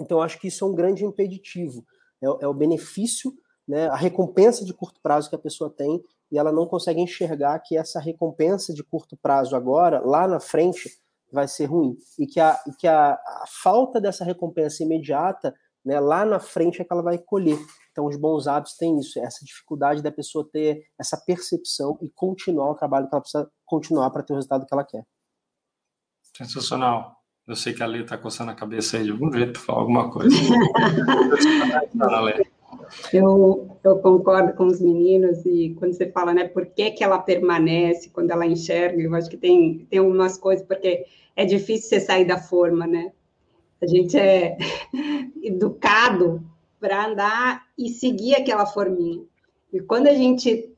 Então, 0.00 0.20
acho 0.20 0.38
que 0.38 0.48
isso 0.48 0.64
é 0.64 0.68
um 0.68 0.74
grande 0.74 1.04
impeditivo. 1.04 1.84
É, 2.22 2.44
é 2.44 2.48
o 2.48 2.54
benefício 2.54 3.32
né, 3.66 3.88
a 3.88 3.96
recompensa 3.96 4.64
de 4.64 4.74
curto 4.74 5.00
prazo 5.02 5.28
que 5.28 5.36
a 5.36 5.38
pessoa 5.38 5.70
tem 5.70 6.02
e 6.30 6.38
ela 6.38 6.52
não 6.52 6.66
consegue 6.66 7.00
enxergar 7.00 7.58
que 7.60 7.76
essa 7.76 8.00
recompensa 8.00 8.72
de 8.72 8.82
curto 8.82 9.16
prazo 9.16 9.54
agora, 9.54 10.00
lá 10.00 10.26
na 10.26 10.40
frente, 10.40 10.90
vai 11.30 11.46
ser 11.46 11.66
ruim. 11.66 11.96
E 12.18 12.26
que 12.26 12.40
a, 12.40 12.58
que 12.78 12.86
a, 12.86 13.12
a 13.12 13.44
falta 13.62 14.00
dessa 14.00 14.24
recompensa 14.24 14.82
imediata, 14.82 15.54
né, 15.84 16.00
lá 16.00 16.24
na 16.24 16.40
frente 16.40 16.80
é 16.80 16.84
que 16.84 16.92
ela 16.92 17.02
vai 17.02 17.18
colher. 17.18 17.58
Então, 17.90 18.06
os 18.06 18.16
bons 18.16 18.46
hábitos 18.46 18.76
têm 18.76 18.98
isso, 18.98 19.18
essa 19.20 19.44
dificuldade 19.44 20.02
da 20.02 20.10
pessoa 20.10 20.48
ter 20.50 20.82
essa 20.98 21.22
percepção 21.26 21.98
e 22.00 22.10
continuar 22.10 22.70
o 22.70 22.74
trabalho 22.74 23.08
que 23.08 23.14
ela 23.14 23.20
precisa 23.20 23.50
continuar 23.66 24.10
para 24.10 24.22
ter 24.22 24.32
o 24.32 24.36
resultado 24.36 24.66
que 24.66 24.72
ela 24.72 24.84
quer. 24.84 25.04
Sensacional. 26.34 27.21
Eu 27.52 27.56
sei 27.56 27.74
que 27.74 27.82
a 27.82 27.86
Lê 27.86 28.00
está 28.00 28.16
coçando 28.16 28.50
a 28.50 28.54
cabeça 28.54 28.96
aí 28.96 29.04
de 29.04 29.10
algum 29.10 29.30
jeito 29.30 29.52
para 29.52 29.60
falar 29.60 29.80
alguma 29.80 30.10
coisa. 30.10 30.34
Eu, 33.12 33.78
eu 33.82 33.98
concordo 33.98 34.54
com 34.54 34.66
os 34.66 34.80
meninos 34.80 35.44
e 35.46 35.74
quando 35.78 35.94
você 35.94 36.10
fala, 36.10 36.34
né, 36.34 36.48
por 36.48 36.66
que, 36.66 36.90
que 36.90 37.02
ela 37.02 37.18
permanece 37.18 38.10
quando 38.10 38.30
ela 38.30 38.44
enxerga, 38.44 39.00
eu 39.00 39.14
acho 39.14 39.30
que 39.30 39.36
tem, 39.36 39.86
tem 39.88 40.00
umas 40.00 40.36
coisas, 40.36 40.66
porque 40.66 41.06
é 41.34 41.46
difícil 41.46 41.88
você 41.88 42.00
sair 42.00 42.26
da 42.26 42.38
forma, 42.38 42.86
né? 42.86 43.12
A 43.80 43.86
gente 43.86 44.18
é 44.18 44.58
educado 45.42 46.44
para 46.78 47.06
andar 47.06 47.66
e 47.78 47.88
seguir 47.88 48.34
aquela 48.34 48.66
forminha. 48.66 49.22
E 49.72 49.80
quando 49.80 50.08
a 50.08 50.14
gente 50.14 50.71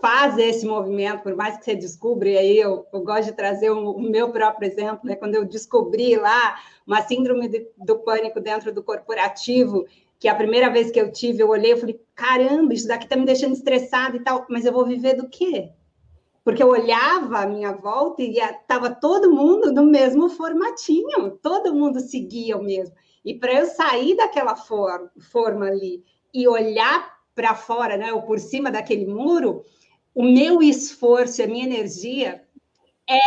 faz 0.00 0.36
esse 0.38 0.66
movimento, 0.66 1.22
por 1.22 1.34
mais 1.34 1.56
que 1.56 1.64
você 1.64 1.74
descubra, 1.74 2.28
e 2.28 2.38
aí 2.38 2.58
eu, 2.58 2.86
eu 2.92 3.00
gosto 3.00 3.24
de 3.24 3.32
trazer 3.32 3.70
o, 3.70 3.92
o, 3.92 4.02
meu 4.02 4.30
próprio 4.30 4.68
exemplo, 4.70 5.00
né? 5.04 5.16
quando 5.16 5.34
eu 5.34 5.44
descobri 5.44 6.14
lá 6.16 6.56
uma 6.86 7.02
síndrome 7.02 7.48
de, 7.48 7.66
do 7.76 7.98
pânico 7.98 8.38
dentro 8.38 8.72
do 8.72 8.82
corporativo, 8.82 9.86
que 10.18 10.28
a 10.28 10.34
primeira 10.34 10.68
vez 10.70 10.90
que 10.90 11.00
eu 11.00 11.10
tive, 11.10 11.42
eu 11.42 11.48
olhei 11.48 11.72
e 11.72 11.76
falei, 11.76 12.00
caramba, 12.14 12.74
isso 12.74 12.86
daqui 12.86 13.04
está 13.04 13.16
me 13.16 13.24
deixando 13.24 13.54
estressada 13.54 14.16
e 14.16 14.20
tal, 14.20 14.46
mas 14.50 14.66
eu 14.66 14.72
vou 14.72 14.84
viver 14.84 15.14
do 15.14 15.28
quê? 15.28 15.70
Porque 16.44 16.62
eu 16.62 16.68
olhava 16.68 17.40
a 17.40 17.46
minha 17.46 17.72
volta 17.72 18.22
e 18.22 18.38
estava 18.38 18.90
todo 18.90 19.32
mundo 19.32 19.72
no 19.72 19.84
mesmo 19.84 20.28
formatinho, 20.28 21.38
todo 21.42 21.74
mundo 21.74 22.00
seguia 22.00 22.56
o 22.56 22.62
mesmo. 22.62 22.94
E 23.24 23.34
para 23.34 23.52
eu 23.52 23.66
sair 23.66 24.16
daquela 24.16 24.54
for 24.54 25.10
forma 25.18 25.66
ali 25.66 26.04
e 26.32 26.46
olhar 26.46 27.18
para 27.34 27.54
fora, 27.54 27.96
né, 27.96 28.12
ou 28.12 28.22
por 28.22 28.38
cima 28.38 28.70
daquele 28.70 29.06
muro, 29.06 29.64
o 30.18 30.24
meu 30.24 30.60
esforço, 30.60 31.40
a 31.40 31.46
minha 31.46 31.64
energia 31.64 32.42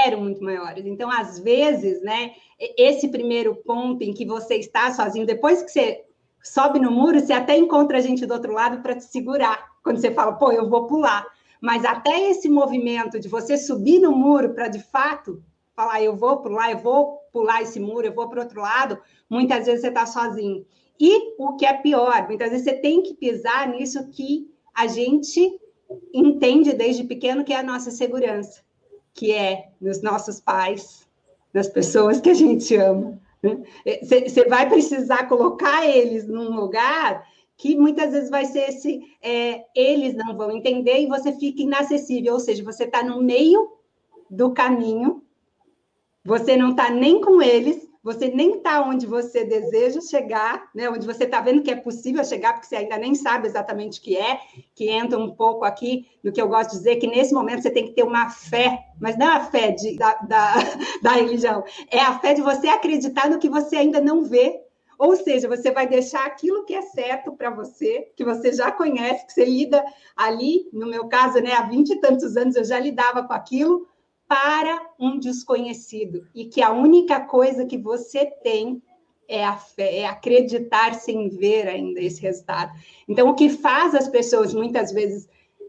eram 0.05 0.19
muito 0.23 0.43
maiores. 0.43 0.85
Então, 0.85 1.09
às 1.09 1.39
vezes, 1.39 2.01
né, 2.01 2.33
esse 2.77 3.07
primeiro 3.07 3.55
ponto 3.55 4.03
em 4.03 4.13
que 4.13 4.25
você 4.25 4.55
está 4.55 4.91
sozinho, 4.91 5.25
depois 5.25 5.63
que 5.63 5.71
você 5.71 6.03
sobe 6.43 6.81
no 6.81 6.91
muro, 6.91 7.17
você 7.17 7.31
até 7.31 7.55
encontra 7.55 7.97
a 7.97 8.01
gente 8.01 8.25
do 8.25 8.33
outro 8.33 8.51
lado 8.51 8.81
para 8.81 8.93
te 8.93 9.05
segurar. 9.05 9.71
Quando 9.81 10.01
você 10.01 10.11
fala, 10.11 10.33
pô, 10.33 10.51
eu 10.51 10.69
vou 10.69 10.85
pular. 10.85 11.25
Mas 11.61 11.85
até 11.85 12.29
esse 12.29 12.49
movimento 12.49 13.21
de 13.21 13.29
você 13.29 13.57
subir 13.57 13.99
no 14.01 14.11
muro 14.11 14.53
para 14.53 14.67
de 14.67 14.83
fato 14.83 15.41
falar, 15.73 16.03
eu 16.03 16.17
vou 16.17 16.41
pular, 16.41 16.71
eu 16.71 16.79
vou 16.79 17.19
pular 17.31 17.61
esse 17.61 17.79
muro, 17.79 18.05
eu 18.05 18.13
vou 18.13 18.27
para 18.27 18.39
o 18.39 18.43
outro 18.43 18.59
lado, 18.59 18.99
muitas 19.29 19.65
vezes 19.65 19.79
você 19.79 19.87
está 19.87 20.05
sozinho. 20.05 20.65
E 20.99 21.35
o 21.39 21.55
que 21.55 21.65
é 21.65 21.71
pior, 21.71 22.27
muitas 22.27 22.49
vezes 22.49 22.65
você 22.65 22.73
tem 22.73 23.01
que 23.01 23.13
pisar 23.13 23.69
nisso 23.69 24.09
que 24.09 24.51
a 24.75 24.87
gente 24.87 25.60
entende 26.13 26.73
desde 26.73 27.03
pequeno 27.03 27.43
que 27.43 27.53
é 27.53 27.59
a 27.59 27.63
nossa 27.63 27.91
segurança, 27.91 28.61
que 29.13 29.31
é 29.31 29.69
nos 29.79 30.01
nossos 30.01 30.39
pais, 30.39 31.07
nas 31.53 31.67
pessoas 31.67 32.19
que 32.19 32.29
a 32.29 32.33
gente 32.33 32.75
ama. 32.75 33.19
Você 34.03 34.43
né? 34.43 34.49
vai 34.49 34.69
precisar 34.69 35.27
colocar 35.27 35.85
eles 35.85 36.27
num 36.27 36.55
lugar 36.55 37.25
que 37.57 37.75
muitas 37.75 38.11
vezes 38.11 38.29
vai 38.29 38.45
ser 38.45 38.69
esse, 38.69 39.01
é, 39.21 39.65
eles 39.75 40.15
não 40.15 40.35
vão 40.35 40.51
entender 40.51 40.99
e 40.99 41.07
você 41.07 41.31
fica 41.33 41.61
inacessível, 41.61 42.33
ou 42.33 42.39
seja, 42.39 42.63
você 42.63 42.85
está 42.85 43.03
no 43.03 43.21
meio 43.21 43.71
do 44.29 44.51
caminho, 44.51 45.23
você 46.25 46.57
não 46.57 46.71
está 46.71 46.89
nem 46.89 47.21
com 47.21 47.41
eles, 47.41 47.87
você 48.03 48.29
nem 48.29 48.57
está 48.57 48.81
onde 48.81 49.05
você 49.05 49.45
deseja 49.45 50.01
chegar, 50.01 50.69
né? 50.73 50.89
onde 50.89 51.05
você 51.05 51.25
está 51.25 51.39
vendo 51.39 51.61
que 51.61 51.69
é 51.69 51.75
possível 51.75 52.23
chegar, 52.23 52.53
porque 52.53 52.67
você 52.67 52.77
ainda 52.77 52.97
nem 52.97 53.13
sabe 53.13 53.47
exatamente 53.47 53.99
o 53.99 54.03
que 54.03 54.17
é, 54.17 54.39
que 54.73 54.89
entra 54.89 55.19
um 55.19 55.35
pouco 55.35 55.63
aqui 55.63 56.07
no 56.23 56.31
que 56.31 56.41
eu 56.41 56.47
gosto 56.47 56.71
de 56.71 56.77
dizer, 56.77 56.95
que 56.95 57.07
nesse 57.07 57.33
momento 57.33 57.61
você 57.61 57.69
tem 57.69 57.85
que 57.85 57.93
ter 57.93 58.03
uma 58.03 58.29
fé, 58.29 58.87
mas 58.99 59.17
não 59.17 59.27
é 59.27 59.35
a 59.35 59.45
fé 59.45 59.71
de, 59.71 59.95
da, 59.97 60.13
da, 60.15 60.53
da 61.01 61.11
religião, 61.11 61.63
é 61.91 61.99
a 61.99 62.17
fé 62.17 62.33
de 62.33 62.41
você 62.41 62.67
acreditar 62.67 63.29
no 63.29 63.39
que 63.39 63.49
você 63.49 63.75
ainda 63.75 64.01
não 64.01 64.23
vê, 64.23 64.59
ou 64.97 65.15
seja, 65.15 65.47
você 65.47 65.71
vai 65.71 65.87
deixar 65.87 66.25
aquilo 66.25 66.63
que 66.63 66.75
é 66.75 66.81
certo 66.83 67.31
para 67.31 67.49
você, 67.49 68.11
que 68.15 68.23
você 68.23 68.53
já 68.53 68.71
conhece, 68.71 69.25
que 69.25 69.33
você 69.33 69.45
lida 69.45 69.83
ali, 70.15 70.69
no 70.71 70.87
meu 70.87 71.07
caso, 71.07 71.39
né, 71.39 71.53
há 71.53 71.63
vinte 71.63 71.91
e 71.91 71.99
tantos 71.99 72.37
anos 72.37 72.55
eu 72.55 72.63
já 72.63 72.79
lidava 72.79 73.23
com 73.23 73.33
aquilo, 73.33 73.87
para 74.31 74.81
um 74.97 75.19
desconhecido 75.19 76.25
e 76.33 76.45
que 76.45 76.61
a 76.61 76.71
única 76.71 77.19
coisa 77.19 77.65
que 77.65 77.77
você 77.77 78.25
tem 78.25 78.81
é 79.27 79.43
a 79.43 79.57
fé, 79.57 79.97
é 79.97 80.05
acreditar 80.05 80.93
sem 80.93 81.27
ver 81.27 81.67
ainda 81.67 81.99
esse 81.99 82.21
resultado. 82.21 82.71
Então, 83.09 83.27
o 83.27 83.33
que 83.33 83.49
faz 83.49 83.93
as 83.93 84.07
pessoas 84.07 84.53
muitas 84.53 84.93
vezes 84.93 85.27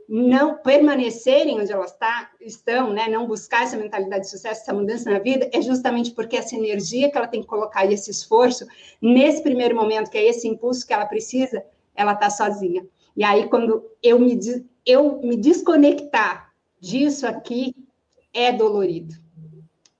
não 0.08 0.58
permanecerem 0.58 1.60
onde 1.60 1.72
elas 1.72 1.90
tá, 1.96 2.30
estão, 2.40 2.92
né, 2.92 3.08
não 3.08 3.26
buscar 3.26 3.64
essa 3.64 3.76
mentalidade 3.76 4.26
de 4.26 4.30
sucesso, 4.30 4.60
essa 4.60 4.72
mudança 4.72 5.10
na 5.10 5.18
vida, 5.18 5.50
é 5.52 5.60
justamente 5.60 6.12
porque 6.12 6.36
essa 6.36 6.54
energia 6.54 7.10
que 7.10 7.18
ela 7.18 7.26
tem 7.26 7.40
que 7.40 7.48
colocar 7.48 7.84
e 7.84 7.94
esse 7.94 8.12
esforço, 8.12 8.64
nesse 9.00 9.42
primeiro 9.42 9.74
momento, 9.74 10.08
que 10.08 10.18
é 10.18 10.24
esse 10.24 10.46
impulso 10.46 10.86
que 10.86 10.92
ela 10.92 11.06
precisa, 11.06 11.64
ela 11.96 12.12
está 12.12 12.30
sozinha. 12.30 12.86
E 13.16 13.24
aí, 13.24 13.48
quando 13.48 13.84
eu 14.00 14.20
me, 14.20 14.38
eu 14.86 15.20
me 15.20 15.36
desconectar 15.36 16.54
disso 16.78 17.26
aqui, 17.26 17.74
é 18.32 18.52
dolorido. 18.52 19.14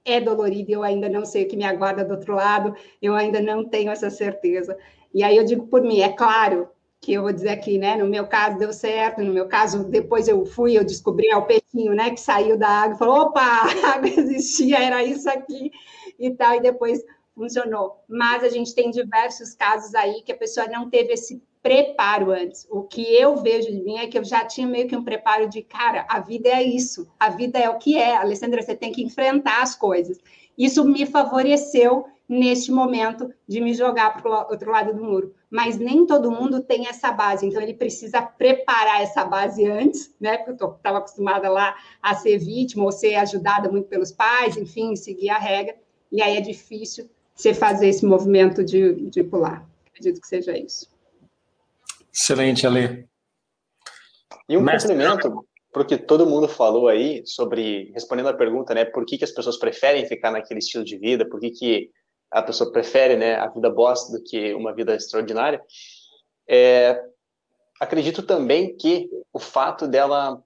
É 0.05 0.21
dolorido, 0.21 0.73
eu 0.73 0.83
ainda 0.83 1.09
não 1.09 1.25
sei 1.25 1.45
o 1.45 1.49
que 1.49 1.57
me 1.57 1.65
aguarda 1.65 2.05
do 2.05 2.15
outro 2.15 2.35
lado, 2.35 2.75
eu 3.01 3.15
ainda 3.15 3.41
não 3.41 3.69
tenho 3.69 3.91
essa 3.91 4.11
certeza. 4.11 4.77
E 5.15 5.23
aí 5.23 5.37
eu 5.37 5.45
digo 5.45 5.67
por 5.69 5.83
mim, 5.83 6.01
é 6.01 6.13
claro 6.13 6.69
que 7.01 7.13
eu 7.13 7.23
vou 7.23 7.33
dizer 7.33 7.51
aqui, 7.51 7.79
né? 7.79 7.97
No 7.97 8.07
meu 8.07 8.27
caso 8.27 8.59
deu 8.59 8.73
certo, 8.73 9.23
no 9.23 9.33
meu 9.33 9.49
caso 9.49 9.85
depois 9.85 10.29
eu 10.29 10.45
fui, 10.47 10.79
eu 10.79 10.85
descobri 10.85 11.29
é 11.29 11.37
o 11.37 11.47
peixinho, 11.47 11.95
né? 11.95 12.11
Que 12.11 12.21
saiu 12.21 12.57
da 12.57 12.69
água, 12.69 12.97
falou, 12.97 13.23
opa, 13.23 13.41
a 13.85 13.95
água 13.95 14.09
existia, 14.09 14.79
era 14.79 15.05
isso 15.05 15.29
aqui 15.29 15.71
e 16.19 16.31
tal, 16.31 16.55
e 16.55 16.61
depois 16.61 17.03
funcionou. 17.35 18.03
Mas 18.09 18.45
a 18.45 18.49
gente 18.49 18.75
tem 18.75 18.91
diversos 18.91 19.55
casos 19.55 19.95
aí 19.95 20.23
que 20.23 20.33
a 20.33 20.37
pessoa 20.37 20.69
não 20.69 20.89
teve 20.89 21.13
esse 21.13 21.43
preparo 21.63 22.31
antes. 22.33 22.67
O 22.71 22.83
que 22.83 23.03
eu 23.03 23.37
vejo 23.37 23.71
de 23.71 23.83
mim 23.83 23.99
é 23.99 24.07
que 24.07 24.19
eu 24.19 24.25
já 24.25 24.45
tinha 24.45 24.67
meio 24.67 24.89
que 24.89 24.97
um 24.97 25.05
preparo 25.05 25.49
de, 25.49 25.63
cara, 25.63 26.05
a 26.09 26.21
vida 26.21 26.49
é 26.49 26.63
isso, 26.63 27.09
a 27.19 27.31
vida 27.31 27.59
é 27.59 27.71
o 27.71 27.79
que 27.79 27.97
é. 27.97 28.17
Alessandra, 28.17 28.61
você 28.61 28.75
tem 28.75 28.91
que 28.91 29.03
enfrentar 29.03 29.63
as 29.63 29.75
coisas. 29.75 30.19
Isso 30.59 30.85
me 30.85 31.07
favoreceu 31.07 32.05
neste 32.29 32.73
momento 32.73 33.33
de 33.47 33.61
me 33.61 33.75
jogar 33.75 34.17
para 34.17 34.31
o 34.31 34.51
outro 34.51 34.71
lado 34.71 34.95
do 34.95 35.05
muro. 35.05 35.35
Mas 35.51 35.79
nem 35.79 36.07
todo 36.07 36.31
mundo 36.31 36.63
tem 36.63 36.89
essa 36.89 37.13
base, 37.13 37.47
então 37.47 37.61
ele 37.61 37.75
precisa 37.75 38.23
preparar 38.23 39.03
essa 39.03 39.25
base 39.25 39.67
antes, 39.67 40.15
né? 40.19 40.39
Porque 40.39 40.63
eu 40.63 40.73
estava 40.73 40.99
acostumada 40.99 41.51
lá 41.51 41.77
a 42.03 42.15
ser 42.15 42.39
vítima 42.39 42.85
ou 42.85 42.93
ser 42.93 43.17
ajudada 43.17 43.71
muito 43.71 43.87
pelos 43.87 44.11
pais, 44.11 44.57
enfim, 44.57 44.97
seguir 44.97 45.29
a 45.29 45.39
regra, 45.39 45.77
e 46.11 46.23
aí 46.23 46.37
é 46.37 46.41
difícil 46.41 47.09
você 47.35 47.53
fazer 47.53 47.89
esse 47.89 48.05
movimento 48.05 48.65
de, 48.65 48.95
de 49.11 49.23
pular. 49.23 49.67
Acredito 49.87 50.21
que 50.21 50.27
seja 50.27 50.57
isso. 50.57 50.92
Excelente, 52.13 52.67
Ale. 52.67 53.09
E 54.49 54.57
um 54.57 54.61
Mestre... 54.61 54.93
complemento 54.93 55.47
para 55.73 55.83
o 55.83 55.87
que 55.87 55.97
todo 55.97 56.27
mundo 56.27 56.47
falou 56.47 56.89
aí 56.89 57.27
sobre, 57.27 57.91
respondendo 57.95 58.29
a 58.29 58.35
pergunta, 58.35 58.75
né, 58.75 58.85
por 58.85 59.07
que, 59.07 59.17
que 59.17 59.25
as 59.25 59.31
pessoas 59.31 59.59
preferem 59.59 60.07
ficar 60.07 60.31
naquele 60.31 60.61
estilo 60.61 60.85
de 60.85 60.99
vida, 60.99 61.27
por 61.27 61.41
que, 61.41 61.51
que 61.51 61.91
a 62.31 62.43
pessoa 62.43 62.71
prefere 62.71 63.17
né, 63.17 63.37
a 63.37 63.49
vida 63.49 63.71
bosta 63.71 64.13
do 64.13 64.23
que 64.23 64.53
uma 64.53 64.75
vida 64.75 64.95
extraordinária, 64.95 65.63
é, 66.47 67.03
acredito 67.81 68.23
também 68.23 68.77
que 68.77 69.09
o 69.33 69.39
fato 69.39 69.87
dela 69.87 70.43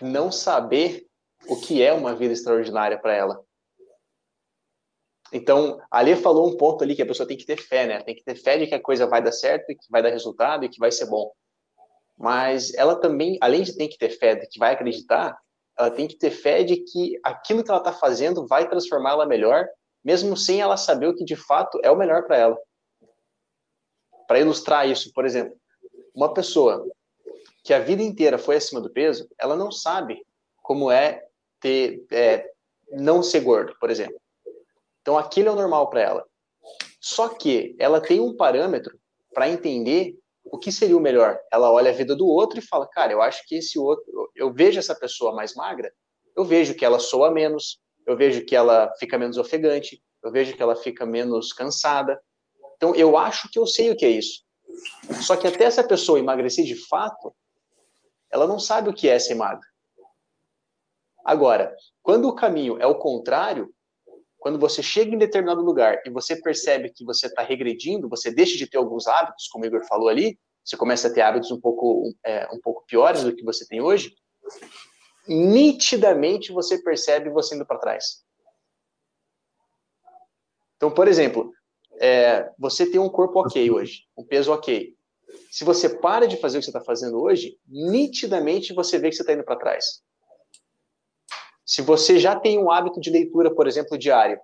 não 0.00 0.30
saber 0.30 1.06
o 1.48 1.56
que 1.56 1.82
é 1.82 1.92
uma 1.92 2.14
vida 2.14 2.32
extraordinária 2.32 2.98
para 2.98 3.14
ela. 3.14 3.47
Então, 5.32 5.80
ali 5.90 6.16
falou 6.16 6.48
um 6.48 6.56
ponto 6.56 6.82
ali 6.82 6.94
que 6.94 7.02
a 7.02 7.06
pessoa 7.06 7.26
tem 7.26 7.36
que 7.36 7.44
ter 7.44 7.58
fé, 7.58 7.86
né? 7.86 8.02
Tem 8.02 8.14
que 8.14 8.24
ter 8.24 8.34
fé 8.34 8.56
de 8.56 8.66
que 8.66 8.74
a 8.74 8.82
coisa 8.82 9.06
vai 9.06 9.22
dar 9.22 9.32
certo, 9.32 9.66
que 9.66 9.90
vai 9.90 10.02
dar 10.02 10.08
resultado 10.08 10.64
e 10.64 10.68
que 10.68 10.78
vai 10.78 10.90
ser 10.90 11.06
bom. 11.06 11.30
Mas 12.16 12.74
ela 12.74 12.96
também, 12.96 13.38
além 13.40 13.62
de 13.62 13.76
ter 13.76 13.88
que 13.88 13.98
ter 13.98 14.10
fé 14.10 14.34
de 14.34 14.48
que 14.48 14.58
vai 14.58 14.72
acreditar, 14.72 15.38
ela 15.78 15.90
tem 15.90 16.08
que 16.08 16.16
ter 16.16 16.30
fé 16.30 16.64
de 16.64 16.78
que 16.78 17.18
aquilo 17.22 17.62
que 17.62 17.70
ela 17.70 17.78
está 17.78 17.92
fazendo 17.92 18.46
vai 18.46 18.68
transformá-la 18.68 19.26
melhor, 19.26 19.66
mesmo 20.02 20.36
sem 20.36 20.60
ela 20.60 20.76
saber 20.76 21.06
o 21.06 21.14
que 21.14 21.24
de 21.24 21.36
fato 21.36 21.78
é 21.84 21.90
o 21.90 21.96
melhor 21.96 22.24
para 22.26 22.36
ela. 22.36 22.58
Para 24.26 24.40
ilustrar 24.40 24.88
isso, 24.88 25.12
por 25.12 25.24
exemplo, 25.24 25.56
uma 26.14 26.32
pessoa 26.34 26.84
que 27.62 27.72
a 27.72 27.78
vida 27.78 28.02
inteira 28.02 28.38
foi 28.38 28.56
acima 28.56 28.80
do 28.80 28.90
peso, 28.90 29.28
ela 29.38 29.54
não 29.54 29.70
sabe 29.70 30.24
como 30.62 30.90
é 30.90 31.24
ter 31.60 32.04
é, 32.10 32.50
não 32.90 33.22
ser 33.22 33.40
gordo, 33.40 33.76
por 33.78 33.90
exemplo. 33.90 34.18
Então 35.08 35.16
aquilo 35.16 35.48
é 35.48 35.52
o 35.52 35.56
normal 35.56 35.88
para 35.88 36.02
ela. 36.02 36.26
Só 37.00 37.30
que 37.30 37.74
ela 37.78 37.98
tem 37.98 38.20
um 38.20 38.36
parâmetro 38.36 39.00
para 39.32 39.48
entender 39.48 40.18
o 40.44 40.58
que 40.58 40.70
seria 40.70 40.98
o 40.98 41.00
melhor. 41.00 41.40
Ela 41.50 41.72
olha 41.72 41.90
a 41.90 41.94
vida 41.94 42.14
do 42.14 42.26
outro 42.26 42.58
e 42.58 42.62
fala: 42.62 42.86
"Cara, 42.86 43.10
eu 43.10 43.22
acho 43.22 43.42
que 43.46 43.54
esse 43.54 43.78
outro, 43.78 44.04
eu 44.36 44.52
vejo 44.52 44.78
essa 44.78 44.94
pessoa 44.94 45.34
mais 45.34 45.54
magra, 45.54 45.90
eu 46.36 46.44
vejo 46.44 46.74
que 46.74 46.84
ela 46.84 46.98
soa 46.98 47.30
menos, 47.30 47.80
eu 48.06 48.18
vejo 48.18 48.44
que 48.44 48.54
ela 48.54 48.92
fica 48.98 49.16
menos 49.16 49.38
ofegante, 49.38 49.98
eu 50.22 50.30
vejo 50.30 50.54
que 50.54 50.62
ela 50.62 50.76
fica 50.76 51.06
menos 51.06 51.54
cansada. 51.54 52.20
Então 52.76 52.94
eu 52.94 53.16
acho 53.16 53.50
que 53.50 53.58
eu 53.58 53.66
sei 53.66 53.90
o 53.90 53.96
que 53.96 54.04
é 54.04 54.10
isso. 54.10 54.44
Só 55.22 55.36
que 55.36 55.46
até 55.46 55.64
essa 55.64 55.82
pessoa 55.82 56.18
emagrecer 56.18 56.66
de 56.66 56.76
fato, 56.86 57.34
ela 58.30 58.46
não 58.46 58.60
sabe 58.60 58.90
o 58.90 58.94
que 58.94 59.08
é 59.08 59.18
ser 59.18 59.36
magra. 59.36 59.66
Agora, 61.24 61.74
quando 62.02 62.28
o 62.28 62.34
caminho 62.34 62.78
é 62.78 62.86
o 62.86 62.94
contrário, 62.94 63.74
quando 64.38 64.58
você 64.58 64.82
chega 64.82 65.14
em 65.14 65.18
determinado 65.18 65.60
lugar 65.60 66.00
e 66.06 66.10
você 66.10 66.40
percebe 66.40 66.90
que 66.90 67.04
você 67.04 67.26
está 67.26 67.42
regredindo, 67.42 68.08
você 68.08 68.30
deixa 68.30 68.56
de 68.56 68.66
ter 68.66 68.78
alguns 68.78 69.06
hábitos, 69.06 69.48
como 69.48 69.64
o 69.64 69.66
Igor 69.66 69.84
falou 69.86 70.08
ali, 70.08 70.38
você 70.64 70.76
começa 70.76 71.08
a 71.08 71.12
ter 71.12 71.22
hábitos 71.22 71.50
um 71.50 71.60
pouco, 71.60 72.14
é, 72.24 72.46
um 72.52 72.60
pouco 72.60 72.84
piores 72.86 73.24
do 73.24 73.34
que 73.34 73.44
você 73.44 73.66
tem 73.66 73.80
hoje, 73.80 74.14
nitidamente 75.26 76.52
você 76.52 76.82
percebe 76.82 77.30
você 77.30 77.54
indo 77.54 77.66
para 77.66 77.78
trás. 77.78 78.24
Então, 80.76 80.90
por 80.90 81.08
exemplo, 81.08 81.52
é, 82.00 82.48
você 82.58 82.88
tem 82.88 83.00
um 83.00 83.08
corpo 83.08 83.40
ok 83.40 83.70
hoje, 83.70 84.04
um 84.16 84.24
peso 84.24 84.52
ok. 84.52 84.96
Se 85.50 85.64
você 85.64 85.88
para 85.88 86.26
de 86.26 86.36
fazer 86.36 86.58
o 86.58 86.60
que 86.60 86.66
você 86.66 86.70
está 86.70 86.80
fazendo 86.80 87.20
hoje, 87.20 87.58
nitidamente 87.66 88.72
você 88.72 88.98
vê 88.98 89.10
que 89.10 89.16
você 89.16 89.22
está 89.22 89.32
indo 89.32 89.44
para 89.44 89.58
trás. 89.58 90.02
Se 91.68 91.82
você 91.82 92.18
já 92.18 92.34
tem 92.34 92.58
um 92.58 92.70
hábito 92.70 92.98
de 92.98 93.10
leitura, 93.10 93.54
por 93.54 93.66
exemplo, 93.66 93.98
diário, 93.98 94.40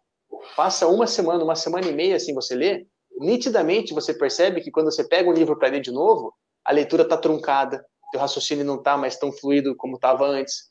passa 0.54 0.86
uma 0.86 1.06
semana, 1.06 1.42
uma 1.42 1.56
semana 1.56 1.88
e 1.88 1.92
meia 1.92 2.16
assim 2.16 2.34
você 2.34 2.54
lê, 2.54 2.86
nitidamente 3.18 3.94
você 3.94 4.12
percebe 4.12 4.60
que 4.60 4.70
quando 4.70 4.92
você 4.92 5.02
pega 5.02 5.30
o 5.30 5.32
livro 5.32 5.58
para 5.58 5.68
ler 5.68 5.80
de 5.80 5.90
novo, 5.90 6.34
a 6.62 6.70
leitura 6.70 7.02
está 7.02 7.16
truncada, 7.16 7.82
o 8.14 8.18
raciocínio 8.18 8.62
não 8.62 8.76
está 8.76 8.98
mais 8.98 9.16
tão 9.16 9.32
fluido 9.32 9.74
como 9.74 9.96
estava 9.96 10.26
antes. 10.26 10.70